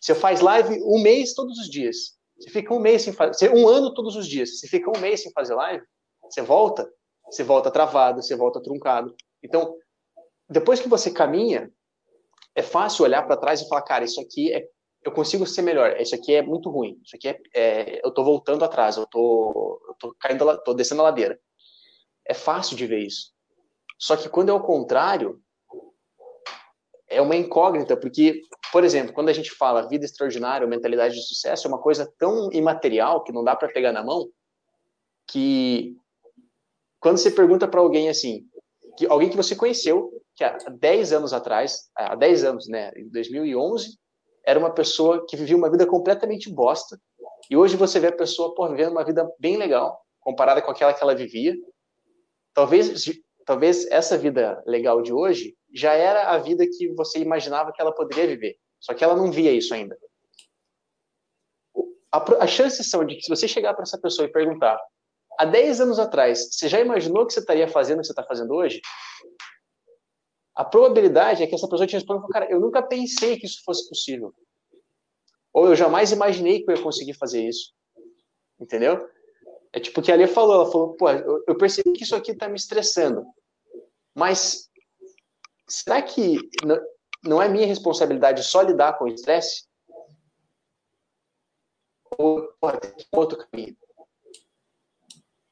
Você 0.00 0.12
faz 0.12 0.40
live 0.40 0.82
um 0.82 1.00
mês 1.00 1.34
todos 1.34 1.56
os 1.58 1.70
dias. 1.70 2.18
Você 2.36 2.50
fica 2.50 2.74
um 2.74 2.80
mês 2.80 3.02
sem 3.02 3.12
fazer, 3.12 3.54
um 3.54 3.68
ano 3.68 3.94
todos 3.94 4.16
os 4.16 4.26
dias. 4.26 4.58
Você 4.58 4.66
fica 4.66 4.90
um 4.90 5.00
mês 5.00 5.22
sem 5.22 5.30
fazer 5.30 5.54
live, 5.54 5.84
você 6.24 6.42
volta, 6.42 6.90
você 7.26 7.44
volta 7.44 7.70
travado, 7.70 8.20
você 8.20 8.34
volta 8.34 8.60
truncado. 8.60 9.14
Então, 9.40 9.72
depois 10.48 10.80
que 10.80 10.88
você 10.88 11.12
caminha, 11.12 11.70
é 12.56 12.62
fácil 12.62 13.04
olhar 13.04 13.22
para 13.22 13.36
trás 13.36 13.60
e 13.60 13.68
falar, 13.68 13.82
cara, 13.82 14.04
isso 14.04 14.20
aqui 14.20 14.52
é, 14.52 14.66
eu 15.02 15.12
consigo 15.12 15.46
ser 15.46 15.62
melhor. 15.62 15.98
Isso 16.00 16.14
aqui 16.14 16.34
é 16.34 16.42
muito 16.42 16.70
ruim. 16.70 17.00
Isso 17.04 17.16
aqui 17.16 17.28
é, 17.28 17.40
é 17.54 18.00
eu 18.04 18.10
estou 18.10 18.24
voltando 18.24 18.64
atrás. 18.64 18.96
Eu 18.96 19.06
tô, 19.06 19.80
eu 19.88 19.94
tô 19.98 20.14
caindo, 20.18 20.58
tô 20.62 20.74
descendo 20.74 21.00
a 21.00 21.04
ladeira. 21.04 21.38
É 22.26 22.34
fácil 22.34 22.76
de 22.76 22.86
ver 22.86 23.00
isso. 23.00 23.32
Só 23.98 24.16
que 24.16 24.28
quando 24.28 24.50
é 24.50 24.52
o 24.52 24.62
contrário, 24.62 25.40
é 27.08 27.20
uma 27.20 27.36
incógnita, 27.36 27.96
porque, 27.96 28.40
por 28.72 28.84
exemplo, 28.84 29.12
quando 29.12 29.28
a 29.28 29.32
gente 29.32 29.50
fala 29.50 29.88
vida 29.88 30.04
extraordinária, 30.04 30.66
mentalidade 30.66 31.14
de 31.14 31.26
sucesso, 31.26 31.66
é 31.66 31.68
uma 31.68 31.80
coisa 31.80 32.10
tão 32.18 32.50
imaterial 32.52 33.24
que 33.24 33.32
não 33.32 33.42
dá 33.42 33.56
para 33.56 33.72
pegar 33.72 33.92
na 33.92 34.04
mão, 34.04 34.30
que 35.26 35.96
quando 37.00 37.18
você 37.18 37.30
pergunta 37.30 37.66
para 37.66 37.80
alguém 37.80 38.08
assim, 38.08 38.46
que 38.96 39.06
alguém 39.06 39.28
que 39.28 39.36
você 39.36 39.56
conheceu, 39.56 40.10
que 40.36 40.44
há 40.44 40.56
10 40.70 41.12
anos 41.12 41.32
atrás, 41.32 41.90
há 41.96 42.14
10 42.14 42.44
anos, 42.44 42.68
né, 42.68 42.92
em 42.96 43.08
2011, 43.10 43.98
era 44.44 44.58
uma 44.58 44.72
pessoa 44.72 45.24
que 45.28 45.36
vivia 45.36 45.56
uma 45.56 45.70
vida 45.70 45.86
completamente 45.86 46.50
bosta, 46.50 46.98
e 47.50 47.56
hoje 47.56 47.76
você 47.76 47.98
vê 47.98 48.06
a 48.06 48.12
pessoa 48.12 48.54
por 48.54 48.70
vivendo 48.70 48.92
uma 48.92 49.04
vida 49.04 49.28
bem 49.38 49.56
legal, 49.56 50.00
comparada 50.20 50.62
com 50.62 50.70
aquela 50.70 50.94
que 50.94 51.02
ela 51.02 51.14
vivia. 51.14 51.56
Talvez, 52.54 53.04
talvez 53.44 53.86
essa 53.90 54.16
vida 54.16 54.62
legal 54.66 55.02
de 55.02 55.12
hoje 55.12 55.56
já 55.74 55.92
era 55.94 56.30
a 56.30 56.38
vida 56.38 56.64
que 56.66 56.92
você 56.94 57.18
imaginava 57.18 57.72
que 57.72 57.80
ela 57.80 57.92
poderia 57.92 58.26
viver. 58.26 58.56
Só 58.78 58.94
que 58.94 59.02
ela 59.02 59.16
não 59.16 59.32
via 59.32 59.52
isso 59.52 59.74
ainda. 59.74 59.98
As 62.12 62.50
chances 62.50 62.88
são 62.88 63.04
de 63.04 63.16
que 63.16 63.22
se 63.22 63.28
você 63.28 63.48
chegar 63.48 63.74
para 63.74 63.82
essa 63.82 64.00
pessoa 64.00 64.26
e 64.26 64.32
perguntar, 64.32 64.80
há 65.38 65.44
10 65.44 65.80
anos 65.80 65.98
atrás, 65.98 66.48
você 66.52 66.68
já 66.68 66.80
imaginou 66.80 67.26
que 67.26 67.32
você 67.32 67.40
estaria 67.40 67.68
fazendo 67.68 67.98
o 67.98 68.00
que 68.00 68.06
você 68.06 68.12
está 68.12 68.24
fazendo 68.24 68.54
hoje? 68.54 68.80
A 70.54 70.64
probabilidade 70.64 71.42
é 71.42 71.46
que 71.46 71.54
essa 71.54 71.68
pessoa 71.68 71.86
te 71.86 71.94
responda, 71.94 72.26
cara, 72.28 72.50
eu 72.50 72.60
nunca 72.60 72.82
pensei 72.82 73.38
que 73.38 73.46
isso 73.46 73.62
fosse 73.64 73.88
possível. 73.88 74.34
Ou 75.52 75.68
eu 75.68 75.76
jamais 75.76 76.12
imaginei 76.12 76.62
que 76.62 76.70
eu 76.70 76.76
ia 76.76 76.82
conseguir 76.82 77.14
fazer 77.14 77.46
isso. 77.46 77.72
Entendeu? 78.58 79.08
É 79.72 79.80
tipo 79.80 80.02
que 80.02 80.10
a 80.10 80.16
Lia 80.16 80.28
falou, 80.28 80.54
ela 80.54 80.70
falou, 80.70 80.94
pô, 80.94 81.08
eu 81.10 81.56
percebi 81.56 81.92
que 81.92 82.02
isso 82.02 82.16
aqui 82.16 82.32
está 82.32 82.48
me 82.48 82.56
estressando. 82.56 83.24
Mas 84.14 84.68
será 85.68 86.02
que 86.02 86.38
não 87.24 87.40
é 87.40 87.48
minha 87.48 87.66
responsabilidade 87.66 88.42
só 88.42 88.62
lidar 88.62 88.98
com 88.98 89.04
o 89.04 89.08
estresse? 89.08 89.68
Ou 92.18 92.52
pode 92.60 92.80
ter 92.80 93.06
outro 93.12 93.38
caminho? 93.38 93.76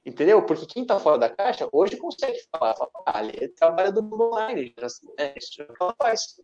Entendeu? 0.08 0.42
Porque 0.42 0.64
quem 0.64 0.82
está 0.82 0.98
fora 0.98 1.18
da 1.18 1.28
caixa 1.28 1.68
hoje 1.70 1.98
consegue 1.98 2.38
falar, 2.50 2.74
falar 2.74 2.90
ah, 3.04 3.22
ele 3.22 3.48
trabalha 3.48 3.92
do 3.92 4.02
mundo 4.02 4.28
online, 4.32 4.74
né? 5.18 5.34
isso 5.36 5.60
é 5.60 5.64
o 5.64 5.74
que 5.74 5.82
ela 5.82 5.94
faz. 6.00 6.40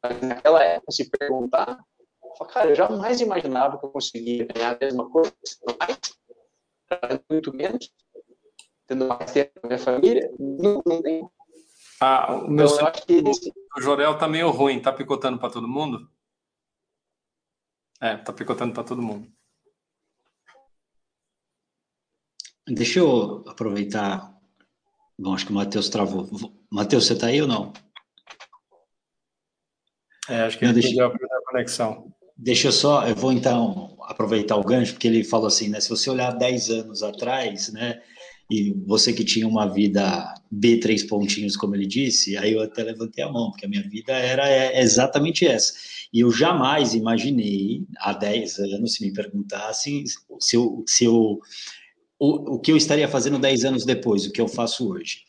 Mas 0.00 0.22
naquela 0.22 0.62
época, 0.62 0.92
se 0.92 1.10
perguntar, 1.10 1.84
fala, 2.38 2.50
cara, 2.50 2.70
eu 2.70 2.76
jamais 2.76 3.20
imaginava 3.20 3.78
que 3.78 3.84
eu 3.84 3.90
conseguia 3.90 4.46
ganhar 4.46 4.76
a 4.76 4.78
mesma 4.78 5.10
coisa, 5.10 5.34
trabalhando 6.86 7.24
muito 7.28 7.52
menos, 7.52 7.92
tendo 8.86 9.08
mais 9.08 9.32
tempo 9.32 9.60
com 9.60 9.66
a 9.66 9.68
minha 9.68 9.78
família, 9.80 10.32
não, 10.38 10.80
não 10.86 11.02
tem 11.02 11.28
ah, 12.00 12.32
o 12.32 12.48
meu 12.48 12.64
então, 12.64 12.86
acho 12.86 13.02
que 13.02 13.22
o 13.76 13.80
Jorel 13.82 14.16
tá 14.16 14.28
meio 14.28 14.50
ruim, 14.50 14.80
tá 14.80 14.92
picotando 14.92 15.36
para 15.36 15.50
todo 15.50 15.66
mundo? 15.66 16.08
É, 18.00 18.16
tá 18.16 18.32
picotando 18.32 18.72
para 18.72 18.84
todo 18.84 19.02
mundo. 19.02 19.28
Deixa 22.70 23.00
eu 23.00 23.44
aproveitar. 23.48 24.32
Bom, 25.18 25.34
acho 25.34 25.44
que 25.44 25.52
o 25.52 25.54
Matheus 25.54 25.88
travou. 25.88 26.28
Matheus, 26.70 27.06
você 27.06 27.16
tá 27.16 27.26
aí 27.26 27.42
ou 27.42 27.48
não? 27.48 27.72
É, 30.28 30.42
acho 30.42 30.58
que 30.58 30.64
não, 30.64 30.72
ele 30.72 30.80
deixa... 30.80 31.06
a 31.06 31.50
conexão. 31.50 32.12
Deixa 32.36 32.68
eu 32.68 32.72
só, 32.72 33.06
eu 33.06 33.14
vou 33.14 33.32
então 33.32 33.98
aproveitar 34.04 34.56
o 34.56 34.64
gancho, 34.64 34.92
porque 34.92 35.08
ele 35.08 35.24
falou 35.24 35.48
assim, 35.48 35.68
né? 35.68 35.80
Se 35.80 35.90
você 35.90 36.08
olhar 36.08 36.30
10 36.30 36.70
anos 36.70 37.02
atrás, 37.02 37.72
né? 37.72 38.00
e 38.50 38.74
você 38.84 39.12
que 39.12 39.24
tinha 39.24 39.46
uma 39.46 39.72
vida 39.72 40.34
B 40.50 40.78
três 40.78 41.04
pontinhos, 41.04 41.56
como 41.56 41.76
ele 41.76 41.86
disse, 41.86 42.36
aí 42.36 42.52
eu 42.52 42.60
até 42.60 42.82
levantei 42.82 43.22
a 43.22 43.30
mão, 43.30 43.50
porque 43.50 43.64
a 43.64 43.68
minha 43.68 43.88
vida 43.88 44.12
era 44.12 44.48
é, 44.48 44.82
exatamente 44.82 45.46
essa. 45.46 45.72
E 46.12 46.20
eu 46.20 46.32
jamais 46.32 46.92
imaginei, 46.92 47.84
há 47.98 48.12
10 48.12 48.58
anos, 48.58 48.94
se 48.94 49.06
me 49.06 49.12
perguntassem, 49.12 50.04
se 50.40 50.56
eu, 50.56 50.84
se 50.84 51.04
eu, 51.04 51.38
o, 52.20 52.56
o 52.56 52.60
que 52.60 52.70
eu 52.70 52.76
estaria 52.76 53.08
fazendo 53.08 53.38
10 53.38 53.64
anos 53.64 53.84
depois, 53.86 54.26
o 54.26 54.30
que 54.30 54.40
eu 54.40 54.46
faço 54.46 54.88
hoje. 54.92 55.22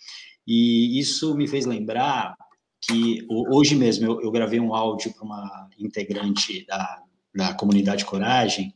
E 0.45 0.99
isso 0.99 1.34
me 1.36 1.47
fez 1.47 1.65
lembrar 1.65 2.36
que 2.82 3.25
hoje 3.30 3.75
mesmo 3.75 4.06
eu, 4.06 4.21
eu 4.21 4.32
gravei 4.32 4.60
um 4.60 4.75
áudio 4.75 5.13
para 5.13 5.23
uma 5.23 5.69
integrante 5.80 6.65
da, 6.65 7.01
da 7.34 7.54
comunidade 7.54 8.04
Coragem, 8.04 8.73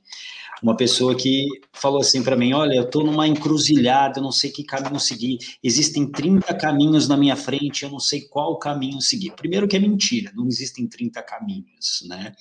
uma 0.63 0.78
pessoa 0.78 1.15
que 1.15 1.45
falou 1.73 1.99
assim 1.99 2.23
para 2.23 2.38
mim: 2.38 2.54
Olha, 2.54 2.75
eu 2.75 2.84
estou 2.84 3.04
numa 3.04 3.28
encruzilhada, 3.28 4.19
eu 4.19 4.23
não 4.23 4.32
sei 4.32 4.51
que 4.51 4.63
caminho 4.63 4.99
seguir. 4.99 5.38
Existem 5.62 6.10
30 6.10 6.54
caminhos 6.56 7.08
na 7.08 7.17
minha 7.17 7.36
frente, 7.36 7.84
eu 7.84 7.89
não 7.89 7.99
sei 7.99 8.21
qual 8.21 8.58
caminho 8.58 9.01
seguir. 9.01 9.32
Primeiro, 9.32 9.67
que 9.67 9.75
é 9.75 9.80
mentira, 9.80 10.32
não 10.34 10.47
existem 10.47 10.88
30 10.88 11.21
caminhos, 11.23 12.06
né? 12.08 12.32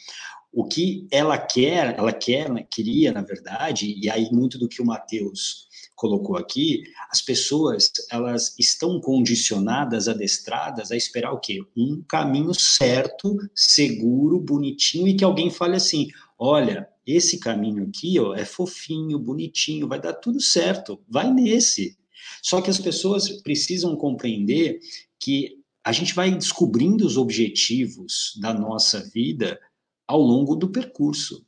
O 0.55 0.65
que 0.65 1.07
ela 1.11 1.37
quer, 1.37 1.99
ela 1.99 2.13
quer, 2.13 2.51
né, 2.51 2.65
queria, 2.71 3.13
na 3.13 3.23
verdade, 3.23 3.93
e 4.01 4.09
aí 4.09 4.29
muito 4.31 4.59
do 4.59 4.69
que 4.69 4.81
o 4.81 4.87
Matheus 4.87 5.69
colocou 5.95 6.37
aqui, 6.37 6.83
as 7.11 7.21
pessoas 7.23 7.91
elas 8.11 8.55
estão 8.59 9.01
condicionadas, 9.01 10.09
adestradas 10.09 10.91
a 10.91 10.97
esperar 10.97 11.33
o 11.33 11.41
quê? 11.41 11.61
Um 11.77 12.03
caminho 12.07 12.53
certo, 12.55 13.37
seguro, 13.55 14.41
bonitinho 14.41 15.09
e 15.09 15.15
que 15.15 15.25
alguém 15.25 15.51
fale 15.51 15.77
assim: 15.77 16.09
olha, 16.39 16.89
esse 17.07 17.39
caminho 17.39 17.85
aqui, 17.85 18.19
ó, 18.19 18.35
é 18.35 18.45
fofinho, 18.45 19.19
bonitinho, 19.19 19.89
vai 19.89 20.01
dar 20.01 20.15
tudo 20.15 20.41
certo, 20.41 21.01
vai 21.09 21.33
nesse. 21.33 21.97
Só 22.43 22.61
que 22.61 22.71
as 22.71 22.79
pessoas 22.79 23.29
precisam 23.43 23.97
compreender 23.97 24.79
que 25.19 25.59
a 25.85 25.93
gente 25.93 26.15
vai 26.15 26.35
descobrindo 26.35 27.07
os 27.07 27.17
objetivos 27.17 28.33
da 28.41 28.55
nossa 28.55 29.01
vida 29.11 29.61
ao 30.07 30.21
longo 30.21 30.55
do 30.57 30.71
percurso. 30.71 31.45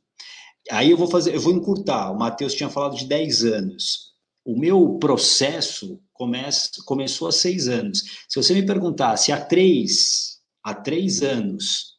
Aí 0.69 0.91
eu 0.91 0.97
vou 0.97 1.07
fazer, 1.07 1.33
eu 1.33 1.39
vou 1.39 1.53
encurtar. 1.53 2.11
O 2.11 2.17
Matheus 2.17 2.53
tinha 2.53 2.69
falado 2.69 2.95
de 2.95 3.05
10 3.05 3.45
anos. 3.45 4.13
O 4.43 4.57
meu 4.57 4.97
processo 4.97 5.99
começa, 6.13 6.69
começou 6.85 7.27
há 7.27 7.31
seis 7.31 7.67
anos. 7.67 8.25
Se 8.27 8.41
você 8.41 8.53
me 8.53 8.65
perguntasse 8.65 9.31
há 9.31 9.39
três, 9.39 10.39
há 10.63 10.73
três 10.73 11.21
anos, 11.21 11.97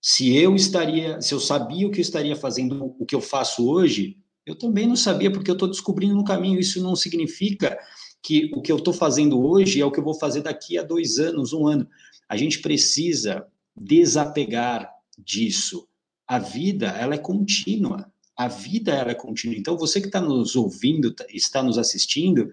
se 0.00 0.34
eu 0.34 0.54
estaria, 0.54 1.20
se 1.20 1.34
eu 1.34 1.40
sabia 1.40 1.86
o 1.86 1.90
que 1.90 1.98
eu 1.98 2.02
estaria 2.02 2.34
fazendo, 2.34 2.94
o 2.98 3.06
que 3.06 3.14
eu 3.14 3.20
faço 3.20 3.68
hoje, 3.68 4.16
eu 4.44 4.56
também 4.56 4.86
não 4.86 4.96
sabia, 4.96 5.30
porque 5.30 5.50
eu 5.50 5.54
estou 5.54 5.68
descobrindo 5.68 6.14
no 6.14 6.24
caminho. 6.24 6.58
Isso 6.58 6.82
não 6.82 6.96
significa 6.96 7.78
que 8.22 8.50
o 8.54 8.62
que 8.62 8.72
eu 8.72 8.76
estou 8.76 8.94
fazendo 8.94 9.40
hoje 9.44 9.80
é 9.80 9.84
o 9.84 9.90
que 9.90 10.00
eu 10.00 10.04
vou 10.04 10.14
fazer 10.14 10.42
daqui 10.42 10.78
a 10.78 10.82
dois 10.82 11.18
anos, 11.18 11.52
um 11.52 11.66
ano. 11.66 11.88
A 12.28 12.36
gente 12.36 12.60
precisa 12.60 13.46
desapegar 13.76 14.90
disso. 15.24 15.88
A 16.26 16.38
vida, 16.38 16.88
ela 16.88 17.14
é 17.14 17.18
contínua. 17.18 18.10
A 18.36 18.48
vida, 18.48 18.92
ela 18.92 19.10
é 19.10 19.14
contínua. 19.14 19.56
Então, 19.56 19.76
você 19.76 20.00
que 20.00 20.06
está 20.06 20.20
nos 20.20 20.56
ouvindo, 20.56 21.12
tá, 21.12 21.24
está 21.30 21.62
nos 21.62 21.78
assistindo, 21.78 22.50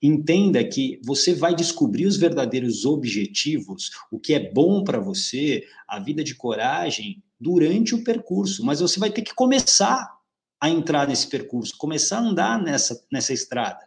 entenda 0.00 0.62
que 0.64 1.00
você 1.04 1.34
vai 1.34 1.54
descobrir 1.54 2.06
os 2.06 2.16
verdadeiros 2.16 2.84
objetivos, 2.84 3.90
o 4.10 4.18
que 4.18 4.34
é 4.34 4.52
bom 4.52 4.84
para 4.84 5.00
você, 5.00 5.64
a 5.88 5.98
vida 5.98 6.22
de 6.22 6.34
coragem, 6.34 7.22
durante 7.40 7.94
o 7.94 8.04
percurso. 8.04 8.64
Mas 8.64 8.80
você 8.80 9.00
vai 9.00 9.10
ter 9.10 9.22
que 9.22 9.34
começar 9.34 10.16
a 10.60 10.70
entrar 10.70 11.06
nesse 11.06 11.28
percurso, 11.28 11.76
começar 11.76 12.18
a 12.18 12.22
andar 12.22 12.62
nessa, 12.62 13.04
nessa 13.10 13.32
estrada. 13.32 13.86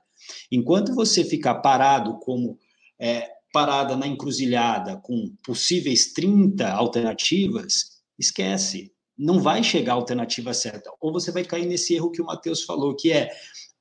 Enquanto 0.51 0.93
você 0.93 1.23
ficar 1.23 1.55
parado 1.55 2.19
como 2.19 2.57
é, 2.99 3.29
parada 3.51 3.95
na 3.95 4.07
encruzilhada 4.07 4.97
com 4.97 5.33
possíveis 5.43 6.13
30 6.13 6.69
alternativas, 6.69 7.98
esquece. 8.19 8.93
Não 9.17 9.39
vai 9.39 9.63
chegar 9.63 9.93
a 9.93 9.95
alternativa 9.95 10.53
certa. 10.53 10.91
Ou 10.99 11.11
você 11.11 11.31
vai 11.31 11.43
cair 11.43 11.65
nesse 11.65 11.95
erro 11.95 12.11
que 12.11 12.21
o 12.21 12.25
Matheus 12.25 12.63
falou, 12.63 12.95
que 12.95 13.11
é: 13.11 13.29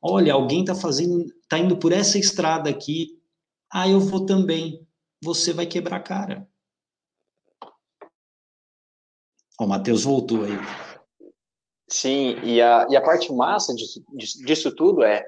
olha, 0.01 0.33
alguém 0.33 0.61
está 0.61 0.75
fazendo, 0.75 1.25
está 1.43 1.59
indo 1.59 1.77
por 1.77 1.93
essa 1.93 2.19
estrada 2.19 2.71
aqui, 2.71 3.19
ah, 3.73 3.89
eu 3.89 4.01
vou 4.01 4.25
também. 4.25 4.87
Você 5.23 5.53
vai 5.53 5.67
quebrar 5.67 5.97
a 5.97 6.03
cara. 6.03 6.49
O 9.61 9.67
Matheus 9.67 10.05
voltou 10.05 10.45
aí. 10.45 10.53
Sim, 11.89 12.39
e 12.45 12.61
a, 12.61 12.87
e 12.91 12.97
a 12.97 13.01
parte 13.01 13.33
massa 13.33 13.75
disso, 13.75 14.05
disso 14.45 14.75
tudo 14.75 15.03
é 15.03 15.27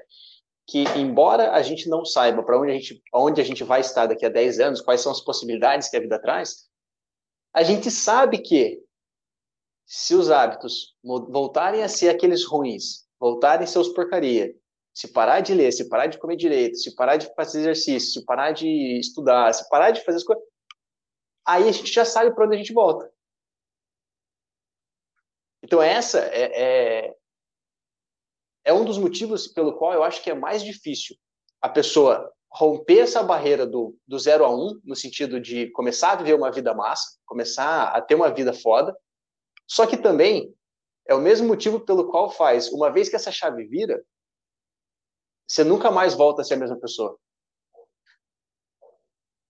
que, 0.67 0.83
embora 0.95 1.51
a 1.51 1.61
gente 1.61 1.89
não 1.89 2.05
saiba 2.05 2.43
para 2.43 2.57
onde, 2.59 2.71
a 2.71 2.75
gente, 2.75 3.03
onde 3.13 3.41
a 3.41 3.43
gente 3.43 3.63
vai 3.63 3.81
estar 3.81 4.05
daqui 4.05 4.25
a 4.25 4.29
10 4.29 4.59
anos, 4.59 4.81
quais 4.81 5.01
são 5.01 5.11
as 5.11 5.19
possibilidades 5.19 5.89
que 5.89 5.97
a 5.97 5.99
vida 5.99 6.19
traz, 6.21 6.69
a 7.53 7.63
gente 7.63 7.91
sabe 7.91 8.37
que 8.37 8.79
se 9.93 10.15
os 10.15 10.31
hábitos 10.31 10.95
voltarem 11.03 11.83
a 11.83 11.89
ser 11.89 12.07
aqueles 12.07 12.45
ruins, 12.45 13.05
voltarem 13.19 13.65
a 13.65 13.67
ser 13.67 13.77
os 13.77 13.89
porcaria, 13.89 14.55
se 14.93 15.11
parar 15.11 15.41
de 15.41 15.53
ler, 15.53 15.69
se 15.73 15.89
parar 15.89 16.07
de 16.07 16.17
comer 16.17 16.37
direito, 16.37 16.77
se 16.77 16.95
parar 16.95 17.17
de 17.17 17.29
fazer 17.35 17.59
exercício, 17.59 18.21
se 18.21 18.25
parar 18.25 18.53
de 18.53 18.69
estudar, 19.01 19.53
se 19.53 19.67
parar 19.67 19.91
de 19.91 20.01
fazer 20.05 20.19
as 20.19 20.23
coisas, 20.23 20.45
aí 21.45 21.67
a 21.67 21.71
gente 21.73 21.91
já 21.91 22.05
sabe 22.05 22.33
para 22.33 22.45
onde 22.45 22.55
a 22.55 22.57
gente 22.57 22.71
volta. 22.71 23.11
Então 25.61 25.81
essa 25.81 26.19
é, 26.19 27.07
é, 27.07 27.15
é 28.63 28.73
um 28.73 28.85
dos 28.85 28.97
motivos 28.97 29.45
pelo 29.45 29.77
qual 29.77 29.91
eu 29.91 30.03
acho 30.03 30.23
que 30.23 30.29
é 30.29 30.33
mais 30.33 30.63
difícil 30.63 31.17
a 31.61 31.67
pessoa 31.67 32.31
romper 32.49 32.99
essa 32.99 33.21
barreira 33.21 33.67
do, 33.67 33.93
do 34.07 34.17
zero 34.17 34.45
a 34.45 34.55
um, 34.55 34.79
no 34.85 34.95
sentido 34.95 35.37
de 35.37 35.69
começar 35.71 36.13
a 36.13 36.15
viver 36.15 36.35
uma 36.35 36.49
vida 36.49 36.73
massa, 36.73 37.19
começar 37.25 37.89
a 37.89 38.01
ter 38.01 38.15
uma 38.15 38.33
vida 38.33 38.53
foda, 38.53 38.95
só 39.71 39.87
que 39.87 39.95
também 39.95 40.53
é 41.07 41.15
o 41.15 41.21
mesmo 41.21 41.47
motivo 41.47 41.79
pelo 41.79 42.11
qual 42.11 42.29
faz, 42.29 42.69
uma 42.73 42.91
vez 42.91 43.07
que 43.07 43.15
essa 43.15 43.31
chave 43.31 43.63
vira, 43.63 44.03
você 45.47 45.63
nunca 45.63 45.89
mais 45.89 46.13
volta 46.13 46.41
a 46.41 46.45
ser 46.45 46.55
a 46.55 46.57
mesma 46.57 46.77
pessoa. 46.77 47.17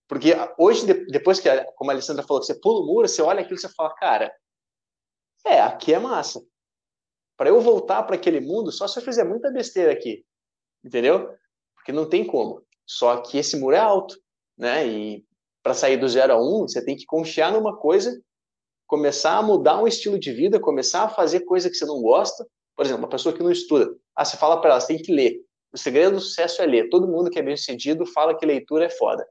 Porque 0.06 0.32
hoje, 0.56 0.86
depois 1.08 1.40
que, 1.40 1.48
como 1.74 1.90
a 1.90 1.94
Alessandra 1.94 2.22
falou, 2.22 2.40
você 2.40 2.54
pula 2.54 2.84
o 2.84 2.86
muro, 2.86 3.08
você 3.08 3.20
olha 3.20 3.40
aquilo 3.40 3.56
e 3.56 3.60
você 3.60 3.68
fala, 3.70 3.92
cara, 3.96 4.32
é, 5.44 5.60
aqui 5.60 5.92
é 5.92 5.98
massa 5.98 6.40
para 7.36 7.50
eu 7.50 7.60
voltar 7.60 8.04
para 8.04 8.14
aquele 8.14 8.38
mundo, 8.38 8.70
só 8.70 8.86
se 8.86 9.00
eu 9.00 9.02
fizer 9.02 9.24
muita 9.24 9.50
besteira 9.50 9.90
aqui, 9.90 10.24
entendeu? 10.84 11.36
Porque 11.74 11.90
não 11.90 12.08
tem 12.08 12.24
como. 12.24 12.64
Só 12.86 13.16
que 13.22 13.38
esse 13.38 13.56
muro 13.56 13.74
é 13.74 13.80
alto, 13.80 14.16
né? 14.56 14.86
E 14.86 15.26
para 15.64 15.74
sair 15.74 15.96
do 15.96 16.08
zero 16.08 16.34
a 16.34 16.36
um, 16.36 16.68
você 16.68 16.84
tem 16.84 16.94
que 16.94 17.06
confiar 17.06 17.50
numa 17.50 17.76
coisa, 17.76 18.22
começar 18.92 19.38
a 19.38 19.42
mudar 19.42 19.82
um 19.82 19.86
estilo 19.86 20.18
de 20.18 20.30
vida, 20.34 20.60
começar 20.60 21.04
a 21.04 21.08
fazer 21.08 21.46
coisa 21.46 21.70
que 21.70 21.74
você 21.74 21.86
não 21.86 22.02
gosta. 22.02 22.46
Por 22.76 22.84
exemplo, 22.84 23.02
uma 23.02 23.08
pessoa 23.08 23.34
que 23.34 23.42
não 23.42 23.50
estuda, 23.50 23.90
ah, 24.14 24.22
você 24.22 24.36
fala 24.36 24.60
para 24.60 24.72
ela, 24.72 24.80
você 24.80 24.88
tem 24.88 24.98
que 25.02 25.10
ler. 25.10 25.40
O 25.72 25.78
segredo 25.78 26.16
do 26.16 26.20
sucesso 26.20 26.60
é 26.60 26.66
ler. 26.66 26.90
Todo 26.90 27.08
mundo 27.08 27.30
que 27.30 27.38
é 27.38 27.42
bem 27.42 27.56
sucedido 27.56 28.04
fala 28.04 28.36
que 28.36 28.44
leitura 28.44 28.84
é 28.84 28.90
foda. 28.90 29.26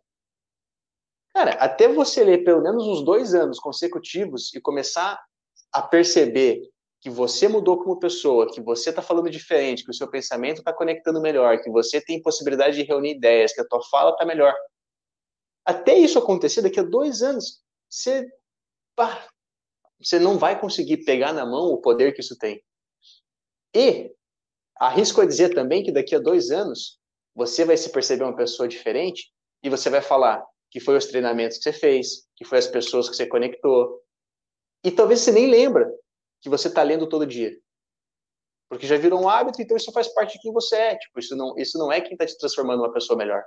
Cara, 1.31 1.51
até 1.51 1.87
você 1.87 2.23
ler 2.23 2.43
pelo 2.43 2.63
menos 2.63 2.87
uns 2.87 3.05
dois 3.05 3.35
anos 3.35 3.59
consecutivos 3.59 4.51
e 4.51 4.59
começar 4.59 5.23
a 5.71 5.81
perceber 5.83 6.67
que 6.99 7.11
você 7.11 7.47
mudou 7.47 7.77
como 7.77 7.99
pessoa, 7.99 8.51
que 8.51 8.61
você 8.61 8.89
está 8.89 9.03
falando 9.03 9.29
diferente, 9.29 9.83
que 9.83 9.91
o 9.91 9.93
seu 9.93 10.09
pensamento 10.09 10.57
está 10.57 10.73
conectando 10.73 11.21
melhor, 11.21 11.61
que 11.61 11.69
você 11.69 12.01
tem 12.01 12.19
possibilidade 12.19 12.77
de 12.77 12.83
reunir 12.83 13.11
ideias, 13.11 13.53
que 13.53 13.61
a 13.61 13.67
tua 13.67 13.81
fala 13.91 14.09
está 14.09 14.25
melhor. 14.25 14.55
Até 15.63 15.93
isso 15.93 16.17
acontecer, 16.17 16.63
daqui 16.63 16.79
a 16.79 16.83
dois 16.83 17.21
anos, 17.21 17.61
você, 17.87 18.27
pá, 18.95 19.30
você 20.01 20.19
não 20.19 20.37
vai 20.37 20.59
conseguir 20.59 21.03
pegar 21.05 21.33
na 21.33 21.45
mão 21.45 21.71
o 21.71 21.81
poder 21.81 22.13
que 22.13 22.21
isso 22.21 22.37
tem. 22.37 22.63
E 23.75 24.11
arrisco 24.77 25.21
a 25.21 25.25
dizer 25.25 25.53
também 25.53 25.83
que 25.83 25.91
daqui 25.91 26.15
a 26.15 26.19
dois 26.19 26.49
anos, 26.51 26.99
você 27.35 27.63
vai 27.63 27.77
se 27.77 27.91
perceber 27.91 28.23
uma 28.23 28.35
pessoa 28.35 28.67
diferente 28.67 29.31
e 29.63 29.69
você 29.69 29.89
vai 29.89 30.01
falar 30.01 30.43
que 30.69 30.79
foi 30.79 30.97
os 30.97 31.05
treinamentos 31.05 31.57
que 31.57 31.63
você 31.63 31.73
fez, 31.73 32.27
que 32.35 32.45
foi 32.45 32.57
as 32.57 32.67
pessoas 32.67 33.09
que 33.09 33.15
você 33.15 33.27
conectou. 33.27 34.01
E 34.83 34.89
talvez 34.89 35.19
você 35.19 35.31
nem 35.31 35.47
lembra 35.47 35.91
que 36.41 36.49
você 36.49 36.67
está 36.67 36.81
lendo 36.81 37.07
todo 37.07 37.27
dia. 37.27 37.55
Porque 38.69 38.87
já 38.87 38.97
virou 38.97 39.21
um 39.21 39.27
hábito, 39.27 39.61
então 39.61 39.75
isso 39.75 39.91
faz 39.91 40.07
parte 40.07 40.33
de 40.33 40.39
quem 40.39 40.53
você 40.53 40.75
é. 40.75 40.95
Tipo, 40.95 41.19
isso 41.19 41.35
não, 41.35 41.57
isso 41.57 41.77
não 41.77 41.91
é 41.91 41.99
quem 41.99 42.13
está 42.13 42.25
te 42.25 42.37
transformando 42.37 42.79
uma 42.79 42.93
pessoa 42.93 43.17
melhor. 43.17 43.43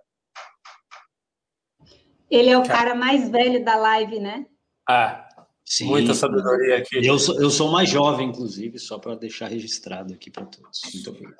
Ele 2.30 2.50
é 2.50 2.58
o 2.58 2.66
cara 2.66 2.94
mais 2.94 3.28
velho 3.30 3.64
da 3.64 3.74
live, 3.76 4.20
né? 4.20 4.46
Ah, 4.86 5.23
Sim. 5.64 5.86
Muita 5.86 6.12
sabedoria 6.12 6.78
aqui. 6.78 7.04
Eu 7.04 7.18
sou, 7.18 7.40
eu 7.40 7.50
sou 7.50 7.70
mais 7.70 7.88
jovem, 7.88 8.28
inclusive, 8.28 8.78
só 8.78 8.98
para 8.98 9.14
deixar 9.14 9.48
registrado 9.48 10.12
aqui 10.12 10.30
para 10.30 10.44
todos. 10.44 10.80
Muito 10.92 11.10
obrigado. 11.10 11.36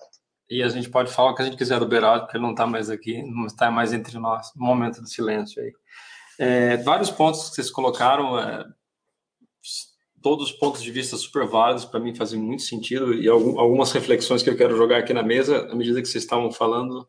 E 0.51 0.62
a 0.62 0.68
gente 0.68 0.89
pode 0.89 1.12
falar 1.12 1.33
o 1.33 1.35
que 1.35 1.43
a 1.43 1.45
gente 1.45 1.57
quiser 1.57 1.79
do 1.79 1.87
Beraldo, 1.87 2.22
porque 2.22 2.37
ele 2.37 2.45
não 2.45 2.53
está 2.53 2.66
mais 2.66 2.89
aqui, 2.89 3.22
não 3.22 3.47
está 3.47 3.70
mais 3.70 3.93
entre 3.93 4.18
nós. 4.18 4.51
Um 4.57 4.64
momento 4.64 5.03
de 5.03 5.11
silêncio 5.11 5.62
aí. 5.62 5.72
É, 6.39 6.77
vários 6.79 7.11
pontos 7.11 7.49
que 7.49 7.57
vocês 7.57 7.70
colocaram, 7.70 8.39
é, 8.39 8.64
todos 10.22 10.51
os 10.51 10.53
pontos 10.53 10.83
de 10.83 10.91
vista 10.91 11.16
super 11.16 11.47
válidos, 11.47 11.85
para 11.85 12.01
mim 12.01 12.14
fazem 12.14 12.41
muito 12.41 12.62
sentido, 12.62 13.14
e 13.14 13.29
algumas 13.29 13.93
reflexões 13.93 14.43
que 14.43 14.51
eu 14.51 14.57
quero 14.57 14.77
jogar 14.77 14.99
aqui 14.99 15.12
na 15.12 15.22
mesa, 15.22 15.68
à 15.70 15.75
medida 15.75 16.01
que 16.01 16.09
vocês 16.09 16.25
estavam 16.25 16.51
falando, 16.51 17.07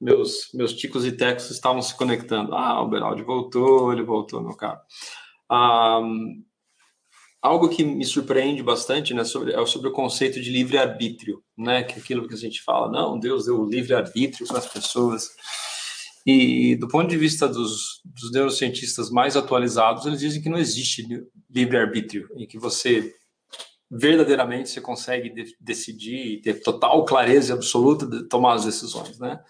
meus, 0.00 0.50
meus 0.54 0.72
ticos 0.72 1.04
e 1.04 1.12
tecos 1.12 1.50
estavam 1.50 1.82
se 1.82 1.96
conectando. 1.96 2.54
Ah, 2.54 2.80
o 2.80 2.88
Beraldi 2.88 3.22
voltou, 3.22 3.92
ele 3.92 4.02
voltou, 4.02 4.40
meu 4.40 4.56
caro. 4.56 4.80
Ah, 5.50 6.00
algo 7.40 7.68
que 7.68 7.84
me 7.84 8.04
surpreende 8.04 8.62
bastante 8.62 9.14
né, 9.14 9.24
sobre, 9.24 9.52
é 9.52 9.66
sobre 9.66 9.88
o 9.88 9.92
conceito 9.92 10.40
de 10.40 10.50
livre-arbítrio, 10.50 11.42
né, 11.56 11.82
que 11.82 11.94
é 11.94 11.98
aquilo 11.98 12.26
que 12.26 12.34
a 12.34 12.38
gente 12.38 12.62
fala, 12.62 12.90
não, 12.90 13.18
Deus 13.18 13.46
deu 13.46 13.64
livre-arbítrio 13.64 14.46
para 14.46 14.58
as 14.58 14.66
pessoas. 14.66 15.30
E 16.26 16.76
do 16.76 16.88
ponto 16.88 17.08
de 17.08 17.16
vista 17.16 17.48
dos, 17.48 18.02
dos 18.04 18.32
neurocientistas 18.32 19.10
mais 19.10 19.36
atualizados, 19.36 20.04
eles 20.04 20.20
dizem 20.20 20.42
que 20.42 20.48
não 20.48 20.58
existe 20.58 21.06
livre-arbítrio, 21.48 22.28
em 22.36 22.46
que 22.46 22.58
você 22.58 23.14
verdadeiramente 23.90 24.68
você 24.68 24.80
consegue 24.80 25.30
de, 25.30 25.56
decidir 25.58 26.34
e 26.34 26.40
ter 26.42 26.60
total 26.62 27.04
clareza 27.06 27.54
absoluta 27.54 28.06
de 28.06 28.28
tomar 28.28 28.54
as 28.54 28.66
decisões, 28.66 29.18
né? 29.18 29.40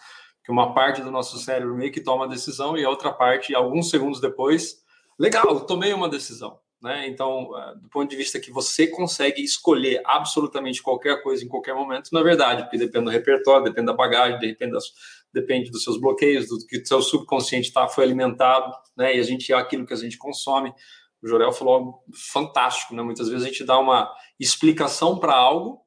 Que 0.45 0.53
uma 0.53 0.73
parte 0.73 1.03
do 1.03 1.11
nosso 1.11 1.39
cérebro 1.39 1.75
meio 1.77 1.91
que 1.91 2.01
toma 2.01 2.25
a 2.25 2.29
decisão 2.29 2.77
e 2.77 2.85
a 2.85 2.89
outra 2.89 3.13
parte, 3.13 3.55
alguns 3.55 3.91
segundos 3.91 4.21
depois, 4.21 4.77
legal, 5.19 5.67
tomei 5.67 5.93
uma 5.93 6.09
decisão. 6.09 6.59
Né? 6.81 7.09
Então, 7.09 7.51
eh, 7.59 7.75
do 7.75 7.89
ponto 7.89 8.09
de 8.09 8.17
vista 8.17 8.39
que 8.39 8.53
você 8.53 8.87
consegue 8.87 9.43
escolher 9.43 10.01
absolutamente 10.05 10.81
qualquer 10.81 11.21
coisa 11.23 11.45
em 11.45 11.49
qualquer 11.49 11.75
momento, 11.75 12.11
na 12.13 12.23
verdade, 12.23 12.63
porque 12.63 12.79
depende 12.79 13.07
do 13.07 13.11
repertório, 13.11 13.65
depende 13.65 13.87
da 13.87 13.93
bagagem, 13.93 14.39
depende, 14.39 14.73
das, 14.73 14.85
depende 15.33 15.71
dos 15.71 15.83
seus 15.83 16.01
bloqueios, 16.01 16.49
do 16.49 16.59
que 16.67 16.79
o 16.79 16.87
seu 16.87 17.03
subconsciente 17.03 17.73
tá, 17.73 17.89
foi 17.89 18.05
alimentado, 18.05 18.73
né? 18.97 19.17
e 19.17 19.19
a 19.19 19.23
gente 19.25 19.53
é 19.53 19.57
aquilo 19.57 19.85
que 19.85 19.93
a 19.93 19.97
gente 19.97 20.17
consome. 20.17 20.73
O 21.21 21.27
Jorel 21.27 21.51
falou 21.51 22.05
fantástico, 22.15 22.95
né? 22.95 23.03
muitas 23.03 23.29
vezes 23.29 23.45
a 23.45 23.49
gente 23.49 23.65
dá 23.65 23.77
uma 23.77 24.15
explicação 24.39 25.19
para 25.19 25.35
algo, 25.35 25.81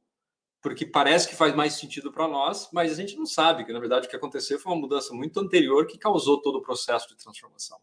porque 0.62 0.86
parece 0.86 1.28
que 1.28 1.36
faz 1.36 1.56
mais 1.56 1.74
sentido 1.74 2.12
para 2.12 2.28
nós, 2.28 2.70
mas 2.74 2.92
a 2.92 2.96
gente 2.96 3.16
não 3.16 3.26
sabe 3.26 3.64
que, 3.64 3.72
na 3.72 3.80
verdade, 3.80 4.08
o 4.08 4.10
que 4.10 4.16
aconteceu 4.16 4.60
foi 4.60 4.74
uma 4.74 4.82
mudança 4.82 5.14
muito 5.14 5.40
anterior 5.40 5.88
que 5.88 5.98
causou 5.98 6.42
todo 6.42 6.58
o 6.58 6.62
processo 6.62 7.08
de 7.08 7.16
transformação. 7.16 7.80